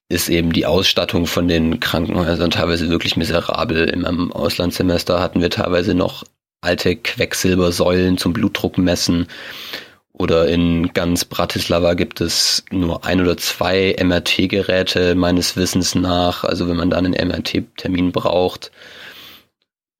ist 0.09 0.27
eben 0.27 0.51
die 0.51 0.65
Ausstattung 0.65 1.25
von 1.25 1.47
den 1.47 1.79
Krankenhäusern 1.79 2.51
teilweise 2.51 2.89
wirklich 2.89 3.15
miserabel. 3.15 3.95
Meinem 3.95 4.33
Auslandssemester 4.33 5.21
hatten 5.21 5.41
wir 5.41 5.49
teilweise 5.49 5.93
noch 5.93 6.23
alte 6.61 6.95
Quecksilbersäulen 6.95 8.17
zum 8.17 8.33
Blutdruck 8.33 8.77
messen. 8.77 9.27
Oder 10.13 10.47
in 10.47 10.93
ganz 10.93 11.25
Bratislava 11.25 11.93
gibt 11.93 12.21
es 12.21 12.63
nur 12.69 13.05
ein 13.05 13.21
oder 13.21 13.37
zwei 13.37 13.95
MRT-Geräte 13.99 15.15
meines 15.15 15.55
Wissens 15.55 15.95
nach. 15.95 16.43
Also 16.43 16.67
wenn 16.67 16.75
man 16.77 16.89
da 16.89 16.97
einen 16.97 17.13
MRT-Termin 17.13 18.11
braucht, 18.11 18.71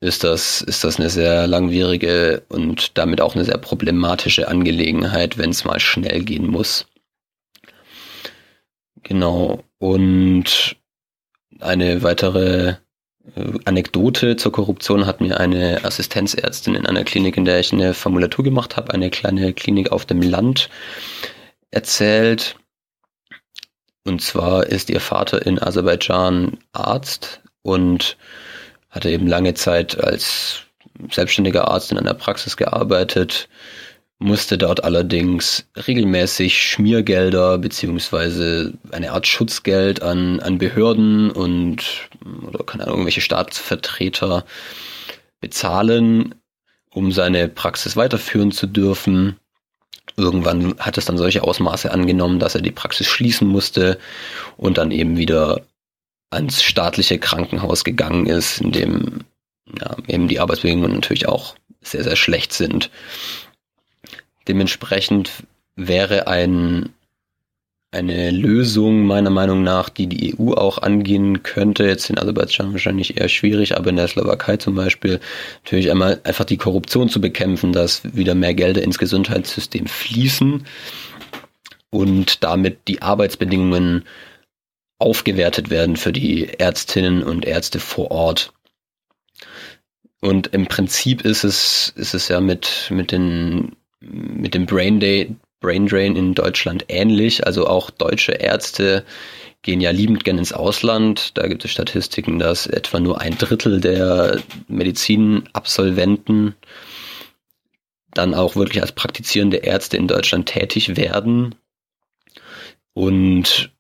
ist 0.01 0.24
das, 0.24 0.62
ist 0.62 0.84
das 0.84 1.00
eine 1.00 1.10
sehr 1.10 1.48
langwierige 1.48 2.44
und 2.50 2.98
damit 2.98 3.22
auch 3.22 3.35
eine 3.35 3.46
sehr 3.46 3.60
problematische 3.60 4.48
Angelegenheit, 4.48 5.38
wenn 5.38 5.51
es 5.51 5.64
mal 5.64 5.80
schnell 5.80 6.24
gehen 6.24 6.48
muss. 6.48 6.88
Genau. 9.03 9.64
Und 9.78 10.76
eine 11.60 12.01
weitere 12.01 12.76
äh, 13.35 13.60
Anekdote 13.66 14.35
zur 14.38 14.51
Korruption 14.51 15.06
hat 15.06 15.22
mir 15.22 15.40
eine 15.40 15.85
Assistenzärztin 15.85 16.74
in 16.74 16.88
einer 16.88 17.03
Klinik, 17.03 17.38
in 17.38 17.46
der 17.46 17.60
ich 17.60 17.72
eine 17.72 17.94
Formulatur 17.94 18.44
gemacht 18.44 18.78
habe, 18.78 18.94
eine 18.94 19.12
kleine 19.12 19.53
Klinik 19.53 19.92
auf 19.92 20.06
dem 20.06 20.24
Land, 20.24 20.69
erzählt. 21.69 22.56
Und 24.03 24.24
zwar 24.24 24.66
ist 24.66 24.90
ihr 24.90 25.00
Vater 25.00 25.46
in 25.46 25.62
Aserbaidschan 25.62 26.58
Arzt 26.74 27.42
und 27.62 28.17
hatte 28.92 29.10
eben 29.10 29.28
lange 29.28 29.54
Zeit 29.54 30.02
als 30.02 30.64
selbstständiger 31.10 31.70
Arzt 31.70 31.92
in 31.92 31.98
einer 31.98 32.14
Praxis 32.14 32.58
gearbeitet, 32.58 33.48
musste 34.20 34.58
dort 34.60 34.84
allerdings 34.84 35.66
regelmäßig 35.88 36.62
Schmiergelder 36.62 37.58
beziehungsweise 37.58 38.74
eine 38.92 39.14
Art 39.14 39.26
Schutzgeld 39.26 40.04
an, 40.04 40.40
an 40.42 40.60
Behörden 40.60 41.32
und 41.32 42.10
oder 42.48 42.64
keine 42.64 42.84
Ahnung, 42.84 42.98
irgendwelche 42.98 43.22
Staatsvertreter 43.22 44.46
bezahlen, 45.40 46.36
um 46.92 47.12
seine 47.12 47.48
Praxis 47.48 47.96
weiterführen 47.96 48.52
zu 48.52 48.68
dürfen. 48.68 49.38
Irgendwann 50.18 50.78
hat 50.78 51.00
es 51.00 51.06
dann 51.06 51.18
solche 51.18 51.44
Ausmaße 51.44 51.90
angenommen, 51.92 52.38
dass 52.38 52.54
er 52.54 52.62
die 52.62 52.72
Praxis 52.72 53.08
schließen 53.08 53.48
musste 53.48 53.98
und 54.56 54.78
dann 54.78 54.92
eben 54.92 55.18
wieder 55.18 55.62
ans 56.31 56.64
staatliche 56.64 57.19
Krankenhaus 57.19 57.83
gegangen 57.83 58.26
ist, 58.26 58.62
in 58.62 58.72
dem 58.72 59.19
ja, 59.80 59.96
eben 60.08 60.28
die 60.28 60.40
Arbeitsbedingungen 60.40 60.94
natürlich 60.94 61.28
auch 61.28 61.56
sehr, 61.81 62.03
sehr 62.03 62.15
schlecht 62.15 62.53
sind. 62.53 62.90
Dementsprechend 64.47 65.31
wäre 65.76 66.28
ein, 66.28 66.90
eine 67.92 68.31
Lösung 68.31 69.06
meiner 69.06 69.30
Meinung 69.30 69.64
nach, 69.64 69.90
die 69.90 70.08
die 70.08 70.35
EU 70.38 70.53
auch 70.53 70.78
angehen 70.78 71.44
könnte, 71.44 71.85
jetzt 71.85 72.10
in 72.10 72.17
Aserbaidschan 72.17 72.72
wahrscheinlich 72.72 73.17
eher 73.17 73.30
schwierig, 73.30 73.76
aber 73.76 73.90
in 73.90 73.97
der 73.97 74.08
Slowakei 74.08 74.58
zum 74.58 74.76
Beispiel, 74.76 75.19
natürlich 75.64 75.92
einmal 75.92 76.22
einfach 76.24 76.46
die 76.46 76.58
Korruption 76.58 77.10
zu 77.10 77.19
bekämpfen, 77.19 77.74
dass 77.74 78.01
wieder 78.15 78.35
mehr 78.35 78.53
Gelder 78.53 78.81
ins 78.81 78.97
Gesundheitssystem 78.97 79.88
fließen 79.88 80.65
und 81.90 82.44
damit 82.44 82.88
die 82.88 83.01
Arbeitsbedingungen 83.01 84.06
aufgewertet 85.01 85.69
werden 85.69 85.96
für 85.96 86.14
die 86.14 86.48
Ärztinnen 86.48 87.24
und 87.24 87.46
Ärzte 87.46 87.80
vor 87.80 88.12
Ort. 88.12 88.53
Und 90.22 90.48
im 90.48 90.67
Prinzip 90.67 91.26
ist 91.26 91.44
es, 91.44 91.94
ist 91.96 92.14
es 92.14 92.28
ja 92.28 92.40
mit, 92.40 92.88
mit 92.92 93.12
den, 93.12 93.76
mit 94.00 94.53
dem 94.53 94.67
Brain 94.67 95.00
Day, 95.00 95.35
Brain 95.60 95.88
Drain 95.88 96.16
in 96.16 96.34
Deutschland 96.34 96.85
ähnlich. 96.90 97.46
Also 97.46 97.67
auch 97.67 97.90
deutsche 97.90 98.34
Ärzte 98.34 99.03
gehen 99.64 99.82
ja 99.82 99.92
liebend 99.92 100.24
gern 100.24 100.38
ins 100.38 100.53
Ausland. 100.53 101.38
Da 101.38 101.48
gibt 101.48 101.66
es 101.66 101.72
Statistiken, 101.72 102.40
dass 102.40 102.67
etwa 102.67 103.00
nur 103.00 103.19
ein 103.22 103.38
Drittel 103.38 103.82
der 103.82 104.42
Medizinabsolventen 104.67 106.56
dann 108.14 108.34
auch 108.34 108.56
wirklich 108.56 108.82
als 108.82 108.92
praktizierende 108.92 109.58
Ärzte 109.58 109.98
in 109.98 110.08
Deutschland 110.08 110.48
tätig 110.48 110.98
werden. 110.98 111.56
Und 112.94 113.72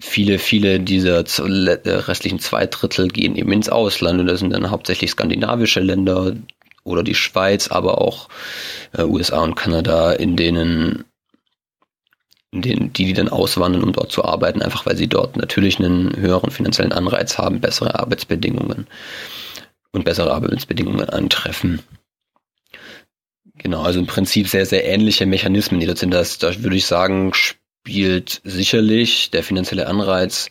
viele, 0.00 0.38
viele 0.38 0.80
dieser 0.80 1.20
äh, 1.20 1.90
restlichen 1.90 2.38
zwei 2.38 2.66
Drittel 2.66 3.08
gehen 3.08 3.36
eben 3.36 3.52
ins 3.52 3.68
Ausland 3.68 4.20
und 4.20 4.26
das 4.26 4.40
sind 4.40 4.52
dann 4.52 4.70
hauptsächlich 4.70 5.10
skandinavische 5.10 5.80
Länder 5.80 6.34
oder 6.82 7.02
die 7.02 7.14
Schweiz, 7.14 7.68
aber 7.68 8.00
auch 8.00 8.28
äh, 8.92 9.02
USA 9.02 9.42
und 9.42 9.54
Kanada, 9.54 10.12
in 10.12 10.36
denen, 10.36 11.04
in 12.50 12.62
denen 12.62 12.92
die, 12.92 13.06
die 13.06 13.12
dann 13.12 13.28
auswandern, 13.28 13.82
um 13.82 13.92
dort 13.92 14.12
zu 14.12 14.24
arbeiten, 14.24 14.62
einfach 14.62 14.84
weil 14.84 14.96
sie 14.96 15.08
dort 15.08 15.36
natürlich 15.36 15.78
einen 15.78 16.14
höheren 16.16 16.50
finanziellen 16.50 16.92
Anreiz 16.92 17.38
haben, 17.38 17.60
bessere 17.60 17.98
Arbeitsbedingungen 17.98 18.86
und 19.92 20.04
bessere 20.04 20.32
Arbeitsbedingungen 20.32 21.08
antreffen. 21.08 21.80
Genau, 23.56 23.82
also 23.82 24.00
im 24.00 24.06
Prinzip 24.06 24.48
sehr, 24.48 24.66
sehr 24.66 24.84
ähnliche 24.84 25.26
Mechanismen, 25.26 25.78
die 25.78 25.86
dort 25.86 25.98
sind. 25.98 26.12
Das, 26.12 26.38
da 26.38 26.62
würde 26.62 26.76
ich 26.76 26.86
sagen, 26.86 27.32
spielt 27.86 28.40
sicherlich 28.44 29.30
der 29.30 29.42
finanzielle 29.42 29.88
Anreiz 29.88 30.50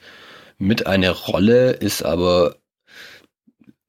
mit 0.60 0.86
eine 0.86 1.10
Rolle, 1.10 1.72
ist 1.72 2.04
aber 2.04 2.58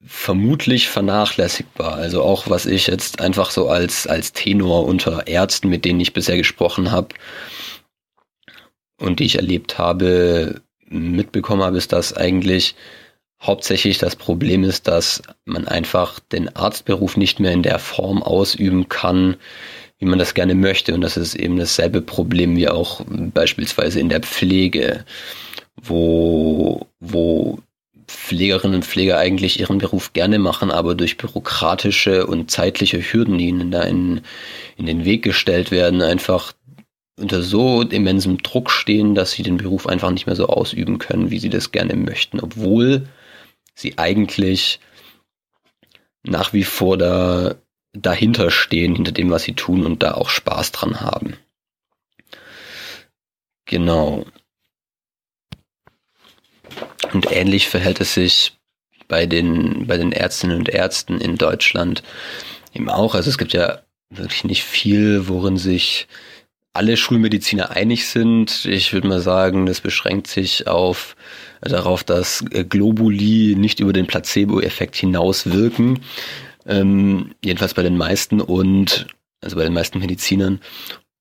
vermutlich 0.03 0.89
vernachlässigbar. 0.89 1.93
Also 1.93 2.23
auch 2.23 2.49
was 2.49 2.65
ich 2.65 2.87
jetzt 2.87 3.21
einfach 3.21 3.51
so 3.51 3.69
als, 3.69 4.07
als 4.07 4.33
Tenor 4.33 4.85
unter 4.85 5.27
Ärzten, 5.27 5.69
mit 5.69 5.85
denen 5.85 5.99
ich 5.99 6.13
bisher 6.13 6.37
gesprochen 6.37 6.91
habe 6.91 7.09
und 8.99 9.19
die 9.19 9.25
ich 9.25 9.35
erlebt 9.35 9.77
habe, 9.77 10.61
mitbekommen 10.87 11.61
habe, 11.61 11.77
ist, 11.77 11.93
dass 11.93 12.13
eigentlich 12.13 12.75
hauptsächlich 13.39 13.99
das 13.99 14.15
Problem 14.15 14.63
ist, 14.63 14.87
dass 14.87 15.21
man 15.45 15.67
einfach 15.67 16.19
den 16.19 16.55
Arztberuf 16.55 17.15
nicht 17.15 17.39
mehr 17.39 17.51
in 17.51 17.61
der 17.61 17.77
Form 17.77 18.23
ausüben 18.23 18.89
kann, 18.89 19.37
wie 19.99 20.05
man 20.05 20.19
das 20.19 20.33
gerne 20.33 20.55
möchte. 20.55 20.93
Und 20.93 21.01
das 21.01 21.17
ist 21.17 21.35
eben 21.35 21.57
dasselbe 21.57 22.01
Problem 22.01 22.55
wie 22.55 22.67
auch 22.67 23.01
beispielsweise 23.07 23.99
in 23.99 24.09
der 24.09 24.21
Pflege, 24.21 25.05
wo, 25.81 26.87
wo 26.99 27.59
Pflegerinnen 28.07 28.75
und 28.75 28.85
Pfleger 28.85 29.17
eigentlich 29.17 29.59
ihren 29.59 29.77
Beruf 29.77 30.13
gerne 30.13 30.39
machen, 30.39 30.71
aber 30.71 30.95
durch 30.95 31.17
bürokratische 31.17 32.27
und 32.27 32.51
zeitliche 32.51 32.99
Hürden, 32.99 33.37
die 33.37 33.47
ihnen 33.47 33.71
da 33.71 33.83
in, 33.83 34.21
in 34.77 34.85
den 34.85 35.05
Weg 35.05 35.23
gestellt 35.23 35.71
werden, 35.71 36.01
einfach 36.01 36.53
unter 37.17 37.41
so 37.41 37.81
immensem 37.81 38.39
Druck 38.39 38.69
stehen, 38.69 39.15
dass 39.15 39.31
sie 39.31 39.43
den 39.43 39.57
Beruf 39.57 39.87
einfach 39.87 40.11
nicht 40.11 40.27
mehr 40.27 40.35
so 40.35 40.47
ausüben 40.47 40.97
können, 40.99 41.31
wie 41.31 41.39
sie 41.39 41.49
das 41.49 41.71
gerne 41.71 41.95
möchten, 41.95 42.39
obwohl 42.39 43.07
sie 43.73 43.97
eigentlich 43.97 44.79
nach 46.23 46.53
wie 46.53 46.63
vor 46.63 46.97
da 46.97 47.55
dahinter 47.95 48.51
stehen, 48.51 48.95
hinter 48.95 49.11
dem, 49.11 49.29
was 49.29 49.43
sie 49.43 49.53
tun 49.53 49.85
und 49.85 50.03
da 50.03 50.13
auch 50.13 50.29
Spaß 50.29 50.71
dran 50.71 51.01
haben. 51.01 51.37
Genau. 53.65 54.25
Und 57.13 57.31
ähnlich 57.31 57.67
verhält 57.69 58.01
es 58.01 58.13
sich 58.13 58.57
bei 59.07 59.25
den, 59.25 59.87
bei 59.87 59.97
den 59.97 60.11
Ärztinnen 60.11 60.57
und 60.57 60.69
Ärzten 60.69 61.19
in 61.19 61.37
Deutschland 61.37 62.03
eben 62.73 62.89
auch. 62.89 63.15
Also 63.15 63.29
es 63.29 63.37
gibt 63.37 63.53
ja 63.53 63.81
wirklich 64.09 64.43
nicht 64.43 64.63
viel, 64.63 65.27
worin 65.27 65.57
sich 65.57 66.07
alle 66.73 66.97
Schulmediziner 66.97 67.71
einig 67.71 68.07
sind. 68.07 68.65
Ich 68.65 68.91
würde 68.91 69.07
mal 69.07 69.21
sagen, 69.21 69.65
das 69.65 69.79
beschränkt 69.79 70.27
sich 70.27 70.67
auf 70.67 71.15
darauf, 71.61 72.03
dass 72.03 72.43
Globuli 72.49 73.55
nicht 73.55 73.79
über 73.79 73.93
den 73.93 74.07
Placebo-Effekt 74.07 74.95
hinaus 74.95 75.51
wirken. 75.51 76.01
Ähm, 76.65 77.35
jedenfalls 77.43 77.73
bei 77.73 77.83
den 77.83 77.97
meisten 77.97 78.41
und, 78.41 79.07
also 79.41 79.55
bei 79.55 79.63
den 79.63 79.73
meisten 79.73 79.99
Medizinern. 79.99 80.59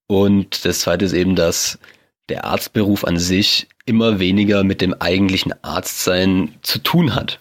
Und 0.07 0.65
das 0.65 0.81
zweite 0.81 1.05
ist 1.05 1.13
eben, 1.13 1.37
dass 1.37 1.79
der 2.29 2.45
Arztberuf 2.45 3.05
an 3.05 3.19
sich 3.19 3.69
immer 3.87 4.19
weniger 4.19 4.65
mit 4.65 4.81
dem 4.81 4.95
eigentlichen 4.95 5.53
Arztsein 5.63 6.55
zu 6.63 6.79
tun 6.79 7.15
hat. 7.15 7.41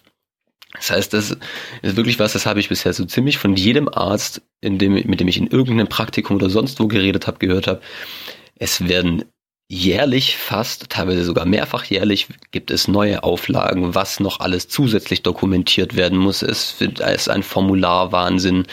Das 0.73 0.91
heißt, 0.91 1.13
das 1.13 1.37
ist 1.81 1.95
wirklich 1.95 2.19
was, 2.19 2.33
das 2.33 2.45
habe 2.45 2.59
ich 2.59 2.69
bisher 2.69 2.93
so 2.93 3.05
ziemlich 3.05 3.37
von 3.37 3.55
jedem 3.55 3.87
Arzt, 3.87 4.41
dem, 4.63 4.93
mit 4.93 5.19
dem 5.19 5.27
ich 5.27 5.37
in 5.37 5.47
irgendeinem 5.47 5.87
Praktikum 5.87 6.35
oder 6.35 6.49
sonst 6.49 6.79
wo 6.79 6.87
geredet 6.87 7.27
habe, 7.27 7.39
gehört 7.39 7.67
habe. 7.67 7.81
Es 8.55 8.87
werden 8.87 9.25
jährlich 9.69 10.37
fast, 10.37 10.89
teilweise 10.89 11.23
sogar 11.23 11.45
mehrfach 11.45 11.85
jährlich, 11.85 12.27
gibt 12.51 12.69
es 12.69 12.87
neue 12.87 13.23
Auflagen, 13.23 13.95
was 13.95 14.19
noch 14.19 14.39
alles 14.39 14.67
zusätzlich 14.67 15.23
dokumentiert 15.23 15.95
werden 15.95 16.17
muss. 16.17 16.41
Es 16.41 16.79
ist 16.79 17.29
ein 17.29 17.43
Formularwahnsinn 17.43 18.65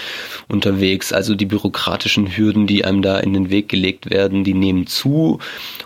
unterwegs. 0.49 1.13
Also 1.13 1.35
die 1.35 1.47
bürokratischen 1.47 2.37
Hürden, 2.37 2.67
die 2.67 2.85
einem 2.85 3.03
da 3.03 3.19
in 3.19 3.33
den 3.33 3.51
Weg 3.51 3.69
gelegt 3.69 4.11
werden, 4.11 4.45
die 4.45 4.55
nehmen 4.55 4.87
zu 4.87 5.39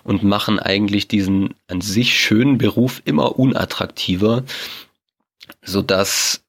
und 0.03 0.22
machen 0.22 0.58
eigentlich 0.58 1.06
diesen 1.06 1.54
an 1.69 1.81
sich 1.81 2.19
schönen 2.19 2.58
Beruf 2.58 3.03
immer 3.04 3.38
unattraktiver, 3.38 4.44
sodass 5.62 6.44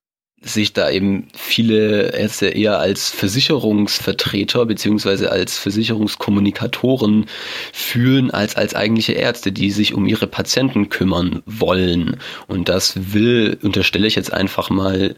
sich 0.45 0.74
da 0.74 0.92
eben 0.92 1.28
viele 1.35 2.13
Ärzte 2.13 2.49
eher 2.49 2.79
als 2.79 3.10
Versicherungsvertreter 3.10 4.67
beziehungsweise 4.67 5.31
als 5.31 5.58
Versicherungskommunikatoren 5.58 7.26
fühlen 7.74 8.29
als 8.29 8.56
als 8.56 8.76
eigentliche 8.76 9.13
Ärzte, 9.13 9.51
die 9.51 9.72
sich 9.72 9.95
um 9.95 10.06
ihre 10.06 10.28
Patienten 10.28 10.90
kümmern 10.90 11.42
wollen. 11.47 12.17
Und 12.47 12.69
das 12.69 13.13
will, 13.13 13.58
unterstelle 13.63 14.06
ich 14.06 14.15
jetzt 14.15 14.31
einfach 14.31 14.69
mal, 14.69 15.15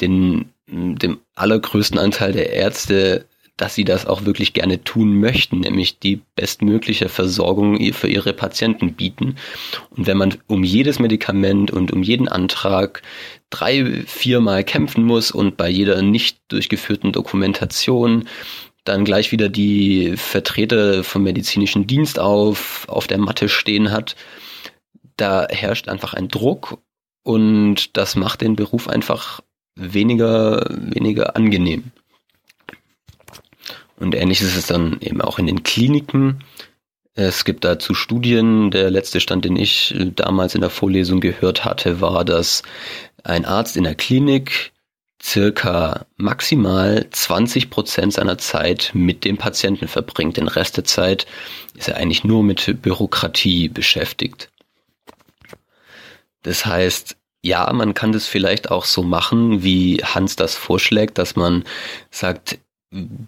den, 0.00 0.46
dem 0.68 1.18
allergrößten 1.34 1.98
Anteil 1.98 2.32
der 2.32 2.52
Ärzte 2.52 3.26
dass 3.56 3.74
sie 3.74 3.84
das 3.84 4.06
auch 4.06 4.24
wirklich 4.24 4.52
gerne 4.52 4.82
tun 4.82 5.20
möchten, 5.20 5.60
nämlich 5.60 6.00
die 6.00 6.20
bestmögliche 6.34 7.08
Versorgung 7.08 7.78
für 7.92 8.08
ihre 8.08 8.32
Patienten 8.32 8.94
bieten. 8.94 9.36
Und 9.90 10.06
wenn 10.06 10.16
man 10.16 10.34
um 10.48 10.64
jedes 10.64 10.98
Medikament 10.98 11.70
und 11.70 11.92
um 11.92 12.02
jeden 12.02 12.28
Antrag 12.28 13.02
drei, 13.54 14.02
viermal 14.06 14.64
kämpfen 14.64 15.04
muss 15.04 15.30
und 15.30 15.56
bei 15.56 15.68
jeder 15.68 16.02
nicht 16.02 16.38
durchgeführten 16.48 17.12
Dokumentation 17.12 18.28
dann 18.84 19.04
gleich 19.04 19.32
wieder 19.32 19.48
die 19.48 20.16
Vertreter 20.16 21.02
vom 21.04 21.22
medizinischen 21.22 21.86
Dienst 21.86 22.18
auf, 22.18 22.86
auf 22.88 23.06
der 23.06 23.18
Matte 23.18 23.48
stehen 23.48 23.90
hat, 23.90 24.14
da 25.16 25.46
herrscht 25.48 25.88
einfach 25.88 26.14
ein 26.14 26.28
Druck 26.28 26.78
und 27.22 27.96
das 27.96 28.14
macht 28.14 28.42
den 28.42 28.56
Beruf 28.56 28.88
einfach 28.88 29.40
weniger, 29.74 30.66
weniger 30.70 31.34
angenehm. 31.34 31.84
Und 33.96 34.14
ähnlich 34.14 34.42
ist 34.42 34.56
es 34.56 34.66
dann 34.66 34.98
eben 35.00 35.20
auch 35.22 35.38
in 35.38 35.46
den 35.46 35.62
Kliniken. 35.62 36.44
Es 37.14 37.44
gibt 37.44 37.64
dazu 37.64 37.94
Studien. 37.94 38.70
Der 38.72 38.90
letzte 38.90 39.20
Stand, 39.20 39.44
den 39.44 39.56
ich 39.56 39.94
damals 40.16 40.54
in 40.54 40.60
der 40.60 40.70
Vorlesung 40.70 41.20
gehört 41.20 41.64
hatte, 41.64 42.00
war, 42.00 42.24
dass 42.24 42.64
ein 43.24 43.44
Arzt 43.44 43.76
in 43.76 43.84
der 43.84 43.94
Klinik 43.94 44.72
circa 45.22 46.06
maximal 46.16 47.06
20 47.10 47.70
Prozent 47.70 48.12
seiner 48.12 48.36
Zeit 48.38 48.90
mit 48.92 49.24
dem 49.24 49.38
Patienten 49.38 49.88
verbringt. 49.88 50.36
Den 50.36 50.48
Rest 50.48 50.76
der 50.76 50.84
Zeit 50.84 51.26
ist 51.74 51.88
er 51.88 51.96
eigentlich 51.96 52.24
nur 52.24 52.42
mit 52.42 52.82
Bürokratie 52.82 53.68
beschäftigt. 53.68 54.50
Das 56.42 56.66
heißt, 56.66 57.16
ja, 57.40 57.70
man 57.72 57.94
kann 57.94 58.12
das 58.12 58.26
vielleicht 58.26 58.70
auch 58.70 58.84
so 58.84 59.02
machen, 59.02 59.62
wie 59.62 60.02
Hans 60.04 60.36
das 60.36 60.54
vorschlägt, 60.54 61.18
dass 61.18 61.36
man 61.36 61.64
sagt, 62.10 62.58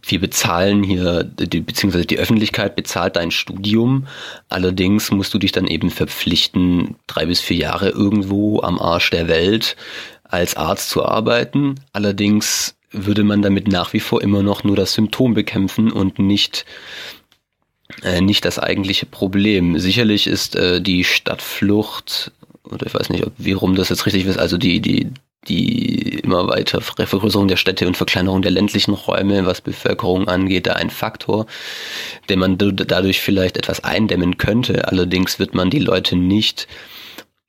wir 0.02 0.20
bezahlen 0.20 0.82
hier, 0.82 1.24
die, 1.24 1.60
beziehungsweise 1.60 2.06
die 2.06 2.18
Öffentlichkeit 2.18 2.76
bezahlt 2.76 3.16
dein 3.16 3.30
Studium. 3.30 4.06
Allerdings 4.48 5.10
musst 5.10 5.34
du 5.34 5.38
dich 5.38 5.52
dann 5.52 5.66
eben 5.66 5.90
verpflichten, 5.90 6.96
drei 7.06 7.26
bis 7.26 7.40
vier 7.40 7.56
Jahre 7.56 7.90
irgendwo 7.90 8.60
am 8.60 8.78
Arsch 8.78 9.10
der 9.10 9.28
Welt 9.28 9.76
als 10.22 10.56
Arzt 10.56 10.90
zu 10.90 11.04
arbeiten. 11.04 11.76
Allerdings 11.92 12.76
würde 12.92 13.24
man 13.24 13.42
damit 13.42 13.68
nach 13.68 13.92
wie 13.92 14.00
vor 14.00 14.22
immer 14.22 14.42
noch 14.42 14.64
nur 14.64 14.76
das 14.76 14.94
Symptom 14.94 15.34
bekämpfen 15.34 15.90
und 15.90 16.18
nicht 16.18 16.64
äh, 18.02 18.20
nicht 18.20 18.44
das 18.44 18.58
eigentliche 18.58 19.06
Problem. 19.06 19.78
Sicherlich 19.78 20.26
ist 20.26 20.56
äh, 20.56 20.80
die 20.80 21.04
Stadtflucht 21.04 22.32
oder 22.64 22.86
ich 22.86 22.94
weiß 22.94 23.10
nicht, 23.10 23.24
ob 23.24 23.32
wie 23.38 23.52
rum 23.52 23.74
das 23.74 23.88
jetzt 23.88 24.06
richtig 24.06 24.26
ist, 24.26 24.38
also 24.38 24.58
die 24.58 24.80
die 24.80 25.10
die 25.48 26.18
immer 26.20 26.48
weiter 26.48 26.80
Vergrößerung 26.80 27.48
der 27.48 27.56
Städte 27.56 27.86
und 27.86 27.96
Verkleinerung 27.96 28.42
der 28.42 28.50
ländlichen 28.50 28.94
Räume, 28.94 29.46
was 29.46 29.60
Bevölkerung 29.60 30.28
angeht, 30.28 30.66
da 30.66 30.72
ein 30.72 30.90
Faktor, 30.90 31.46
den 32.28 32.38
man 32.38 32.58
dadurch 32.58 33.20
vielleicht 33.20 33.56
etwas 33.56 33.84
eindämmen 33.84 34.38
könnte. 34.38 34.88
Allerdings 34.88 35.38
wird 35.38 35.54
man 35.54 35.70
die 35.70 35.78
Leute 35.78 36.16
nicht 36.16 36.66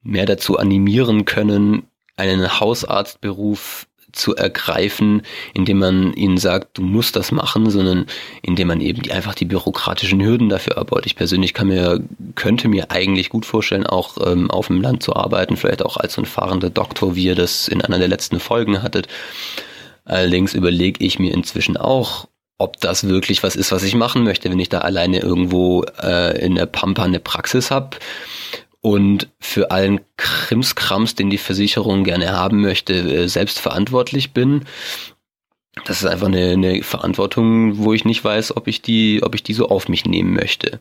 mehr 0.03 0.25
dazu 0.25 0.57
animieren 0.57 1.25
können, 1.25 1.87
einen 2.15 2.59
Hausarztberuf 2.59 3.87
zu 4.17 4.35
ergreifen, 4.35 5.21
indem 5.53 5.79
man 5.79 6.13
ihnen 6.13 6.37
sagt, 6.37 6.77
du 6.77 6.81
musst 6.81 7.15
das 7.15 7.31
machen, 7.31 7.69
sondern 7.69 8.05
indem 8.41 8.67
man 8.67 8.81
eben 8.81 9.09
einfach 9.11 9.35
die 9.35 9.45
bürokratischen 9.45 10.21
Hürden 10.21 10.49
dafür 10.49 10.77
abbaut. 10.77 11.05
Ich 11.05 11.15
persönlich 11.15 11.53
kann 11.53 11.67
mir, 11.67 12.03
könnte 12.35 12.67
mir 12.67 12.91
eigentlich 12.91 13.29
gut 13.29 13.45
vorstellen, 13.45 13.85
auch 13.85 14.17
ähm, 14.25 14.51
auf 14.51 14.67
dem 14.67 14.81
Land 14.81 15.03
zu 15.03 15.15
arbeiten, 15.15 15.57
vielleicht 15.57 15.83
auch 15.83 15.97
als 15.97 16.13
so 16.13 16.21
ein 16.21 16.25
fahrender 16.25 16.69
Doktor, 16.69 17.15
wie 17.15 17.25
ihr 17.25 17.35
das 17.35 17.67
in 17.67 17.81
einer 17.81 17.99
der 17.99 18.07
letzten 18.07 18.39
Folgen 18.39 18.81
hattet. 18.83 19.07
Allerdings 20.05 20.53
überlege 20.53 21.03
ich 21.03 21.19
mir 21.19 21.33
inzwischen 21.33 21.77
auch, 21.77 22.27
ob 22.59 22.79
das 22.79 23.07
wirklich 23.07 23.43
was 23.43 23.55
ist, 23.55 23.71
was 23.71 23.83
ich 23.83 23.93
machen 23.93 24.23
möchte, 24.23 24.49
wenn 24.49 24.59
ich 24.59 24.69
da 24.69 24.79
alleine 24.79 25.19
irgendwo 25.19 25.83
äh, 26.01 26.43
in 26.43 26.55
der 26.55 26.65
Pampa 26.65 27.03
eine 27.03 27.19
Praxis 27.19 27.69
habe 27.69 27.97
und 28.87 29.27
für 29.41 29.69
allen 29.69 29.99
Krimskrams, 30.15 31.13
den 31.13 31.29
die 31.29 31.37
Versicherung 31.37 32.05
gerne 32.05 32.31
haben 32.31 32.61
möchte, 32.61 32.93
äh, 32.93 33.27
selbst 33.27 33.59
verantwortlich 33.59 34.31
bin. 34.31 34.63
Das 35.83 36.01
ist 36.01 36.07
einfach 36.07 36.27
eine, 36.27 36.51
eine 36.51 36.83
Verantwortung, 36.83 37.79
wo 37.79 37.91
ich 37.91 38.05
nicht 38.05 38.23
weiß, 38.23 38.55
ob 38.55 38.69
ich 38.69 38.81
die, 38.81 39.19
ob 39.23 39.35
ich 39.35 39.43
die 39.43 39.51
so 39.51 39.67
auf 39.67 39.89
mich 39.89 40.05
nehmen 40.05 40.33
möchte. 40.33 40.79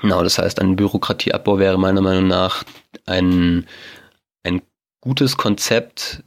Genau, 0.00 0.22
das 0.22 0.38
heißt, 0.38 0.62
ein 0.62 0.76
Bürokratieabbau 0.76 1.58
wäre 1.58 1.78
meiner 1.78 2.00
Meinung 2.00 2.26
nach 2.26 2.64
ein, 3.04 3.66
ein 4.42 4.62
gutes 5.02 5.36
Konzept, 5.36 6.22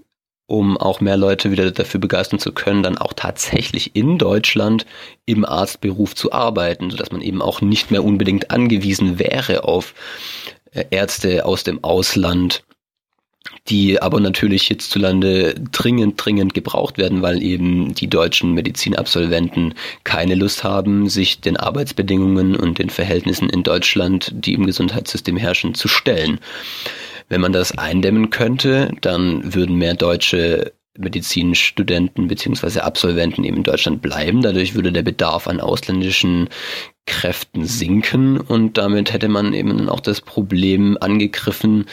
um 0.46 0.78
auch 0.78 1.02
mehr 1.02 1.18
Leute 1.18 1.50
wieder 1.50 1.72
dafür 1.72 2.00
begeistern 2.00 2.38
zu 2.38 2.52
können, 2.52 2.84
dann 2.84 3.00
auch 3.00 3.14
tatsächlich 3.14 3.96
in 3.96 4.20
Deutschland 4.20 4.86
im 5.26 5.44
Arztberuf 5.44 6.14
zu 6.14 6.32
arbeiten, 6.32 6.92
sodass 6.92 7.12
man 7.12 7.22
eben 7.22 7.42
auch 7.42 7.62
nicht 7.62 7.90
mehr 7.90 8.04
unbedingt 8.04 8.52
angewiesen 8.52 9.18
wäre 9.18 9.64
auf 9.64 9.96
Ärzte 10.90 11.46
aus 11.46 11.64
dem 11.64 11.84
Ausland, 11.84 12.64
die 13.68 14.02
aber 14.02 14.20
natürlich 14.20 14.64
hierzulande 14.64 15.56
dringend, 15.72 16.24
dringend 16.24 16.54
gebraucht 16.54 16.98
werden, 16.98 17.22
weil 17.22 17.42
eben 17.42 17.94
die 17.94 18.08
deutschen 18.08 18.54
Medizinabsolventen 18.54 19.74
keine 20.04 20.36
Lust 20.36 20.64
haben, 20.64 21.10
sich 21.10 21.42
den 21.42 21.58
Arbeitsbedingungen 21.58 22.56
und 22.56 22.80
den 22.80 22.90
Verhältnissen 22.90 23.50
in 23.50 23.64
Deutschland, 23.64 24.32
die 24.34 24.54
im 24.54 24.66
Gesundheitssystem 24.66 25.38
herrschen, 25.38 25.74
zu 25.74 25.88
stellen. 25.88 26.40
Wenn 27.30 27.42
man 27.42 27.54
das 27.54 27.78
eindämmen 27.78 28.30
könnte, 28.30 28.92
dann 29.02 29.54
würden 29.54 29.78
mehr 29.78 29.94
deutsche 29.94 30.74
Medizinstudenten 30.98 32.28
beziehungsweise 32.28 32.84
Absolventen 32.84 33.44
eben 33.44 33.58
in 33.58 33.64
Deutschland 33.64 34.02
bleiben. 34.02 34.42
Dadurch 34.42 34.76
würde 34.76 34.92
der 34.92 35.04
Bedarf 35.04 35.48
an 35.48 35.62
ausländischen 35.62 36.50
Kräften 37.08 37.66
sinken 37.66 38.40
und 38.40 38.78
damit 38.78 39.12
hätte 39.12 39.28
man 39.28 39.54
eben 39.54 39.90
auch 39.90 40.00
das 40.00 40.22
Problem 40.22 40.98
angegriffen, 41.02 41.86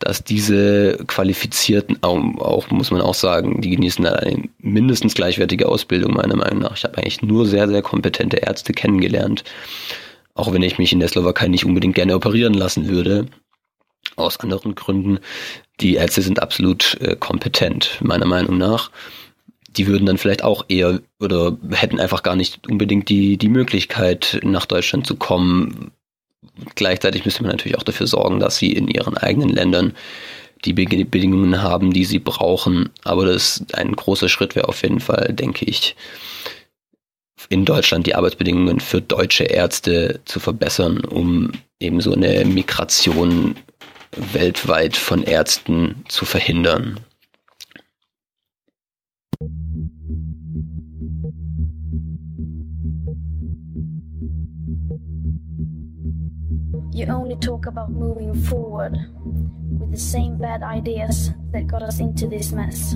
dass 0.00 0.24
diese 0.24 0.98
qualifizierten, 1.06 1.98
auch, 2.02 2.18
auch 2.38 2.70
muss 2.70 2.90
man 2.90 3.00
auch 3.00 3.14
sagen, 3.14 3.60
die 3.60 3.70
genießen 3.70 4.04
eine 4.06 4.48
mindestens 4.58 5.14
gleichwertige 5.14 5.68
Ausbildung 5.68 6.14
meiner 6.14 6.36
Meinung 6.36 6.58
nach. 6.58 6.76
Ich 6.76 6.84
habe 6.84 6.98
eigentlich 6.98 7.22
nur 7.22 7.46
sehr, 7.46 7.68
sehr 7.68 7.82
kompetente 7.82 8.38
Ärzte 8.38 8.72
kennengelernt, 8.72 9.44
auch 10.34 10.52
wenn 10.52 10.62
ich 10.62 10.78
mich 10.78 10.92
in 10.92 11.00
der 11.00 11.08
Slowakei 11.08 11.48
nicht 11.48 11.64
unbedingt 11.64 11.94
gerne 11.94 12.16
operieren 12.16 12.54
lassen 12.54 12.88
würde 12.88 13.28
aus 14.16 14.40
anderen 14.40 14.74
Gründen. 14.74 15.20
Die 15.80 15.94
Ärzte 15.94 16.22
sind 16.22 16.42
absolut 16.42 17.00
äh, 17.00 17.16
kompetent, 17.16 17.98
meiner 18.02 18.26
Meinung 18.26 18.58
nach. 18.58 18.90
Die 19.76 19.86
würden 19.86 20.06
dann 20.06 20.18
vielleicht 20.18 20.42
auch 20.42 20.64
eher 20.68 21.00
oder 21.20 21.56
hätten 21.70 22.00
einfach 22.00 22.22
gar 22.22 22.36
nicht 22.36 22.66
unbedingt 22.68 23.08
die, 23.08 23.36
die 23.36 23.48
Möglichkeit, 23.48 24.40
nach 24.42 24.66
Deutschland 24.66 25.06
zu 25.06 25.16
kommen. 25.16 25.92
Gleichzeitig 26.74 27.24
müsste 27.24 27.42
man 27.42 27.52
natürlich 27.52 27.78
auch 27.78 27.84
dafür 27.84 28.06
sorgen, 28.06 28.40
dass 28.40 28.56
sie 28.56 28.72
in 28.72 28.88
ihren 28.88 29.16
eigenen 29.16 29.50
Ländern 29.50 29.94
die 30.64 30.72
Bedingungen 30.72 31.62
haben, 31.62 31.92
die 31.92 32.04
sie 32.04 32.18
brauchen. 32.18 32.90
Aber 33.04 33.26
das 33.26 33.64
ein 33.72 33.94
großer 33.94 34.28
Schritt 34.28 34.56
wäre 34.56 34.68
auf 34.68 34.82
jeden 34.82 35.00
Fall, 35.00 35.32
denke 35.32 35.64
ich, 35.64 35.96
in 37.48 37.64
Deutschland 37.64 38.06
die 38.06 38.14
Arbeitsbedingungen 38.14 38.80
für 38.80 39.00
deutsche 39.00 39.44
Ärzte 39.44 40.20
zu 40.24 40.40
verbessern, 40.40 41.00
um 41.04 41.52
eben 41.80 42.00
so 42.00 42.12
eine 42.12 42.44
Migration 42.44 43.56
weltweit 44.32 44.96
von 44.96 45.22
Ärzten 45.22 46.04
zu 46.08 46.24
verhindern. 46.24 47.00
You 57.00 57.06
only 57.06 57.36
talk 57.36 57.64
about 57.64 57.90
moving 57.90 58.34
forward 58.34 58.94
with 59.24 59.90
the 59.90 59.96
same 59.96 60.36
bad 60.36 60.62
ideas 60.62 61.30
that 61.50 61.66
got 61.66 61.82
us 61.82 61.98
into 61.98 62.26
this 62.26 62.52
mess. 62.52 62.92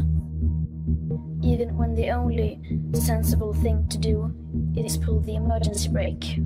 Even 1.42 1.74
when 1.78 1.94
the 1.94 2.10
only 2.10 2.60
sensible 2.92 3.54
thing 3.54 3.88
to 3.88 3.96
do 3.96 4.30
is 4.76 4.98
pull 4.98 5.20
the 5.20 5.36
emergency 5.36 5.88
brake. 5.88 6.38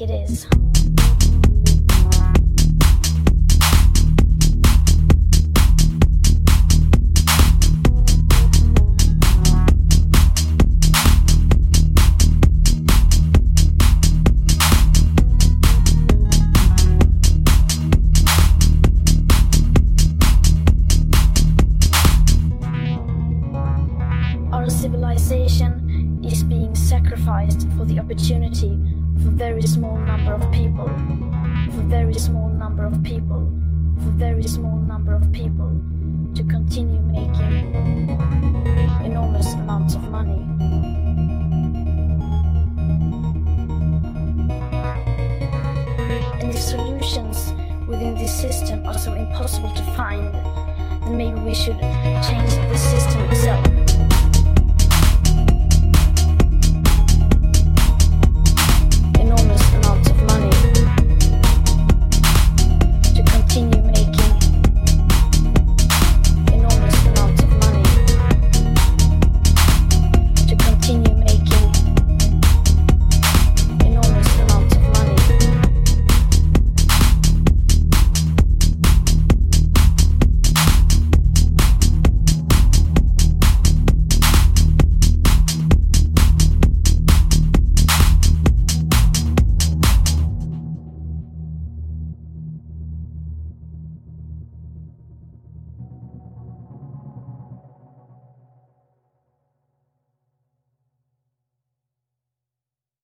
Like 0.00 0.10
it 0.10 0.12
is. 0.12 1.23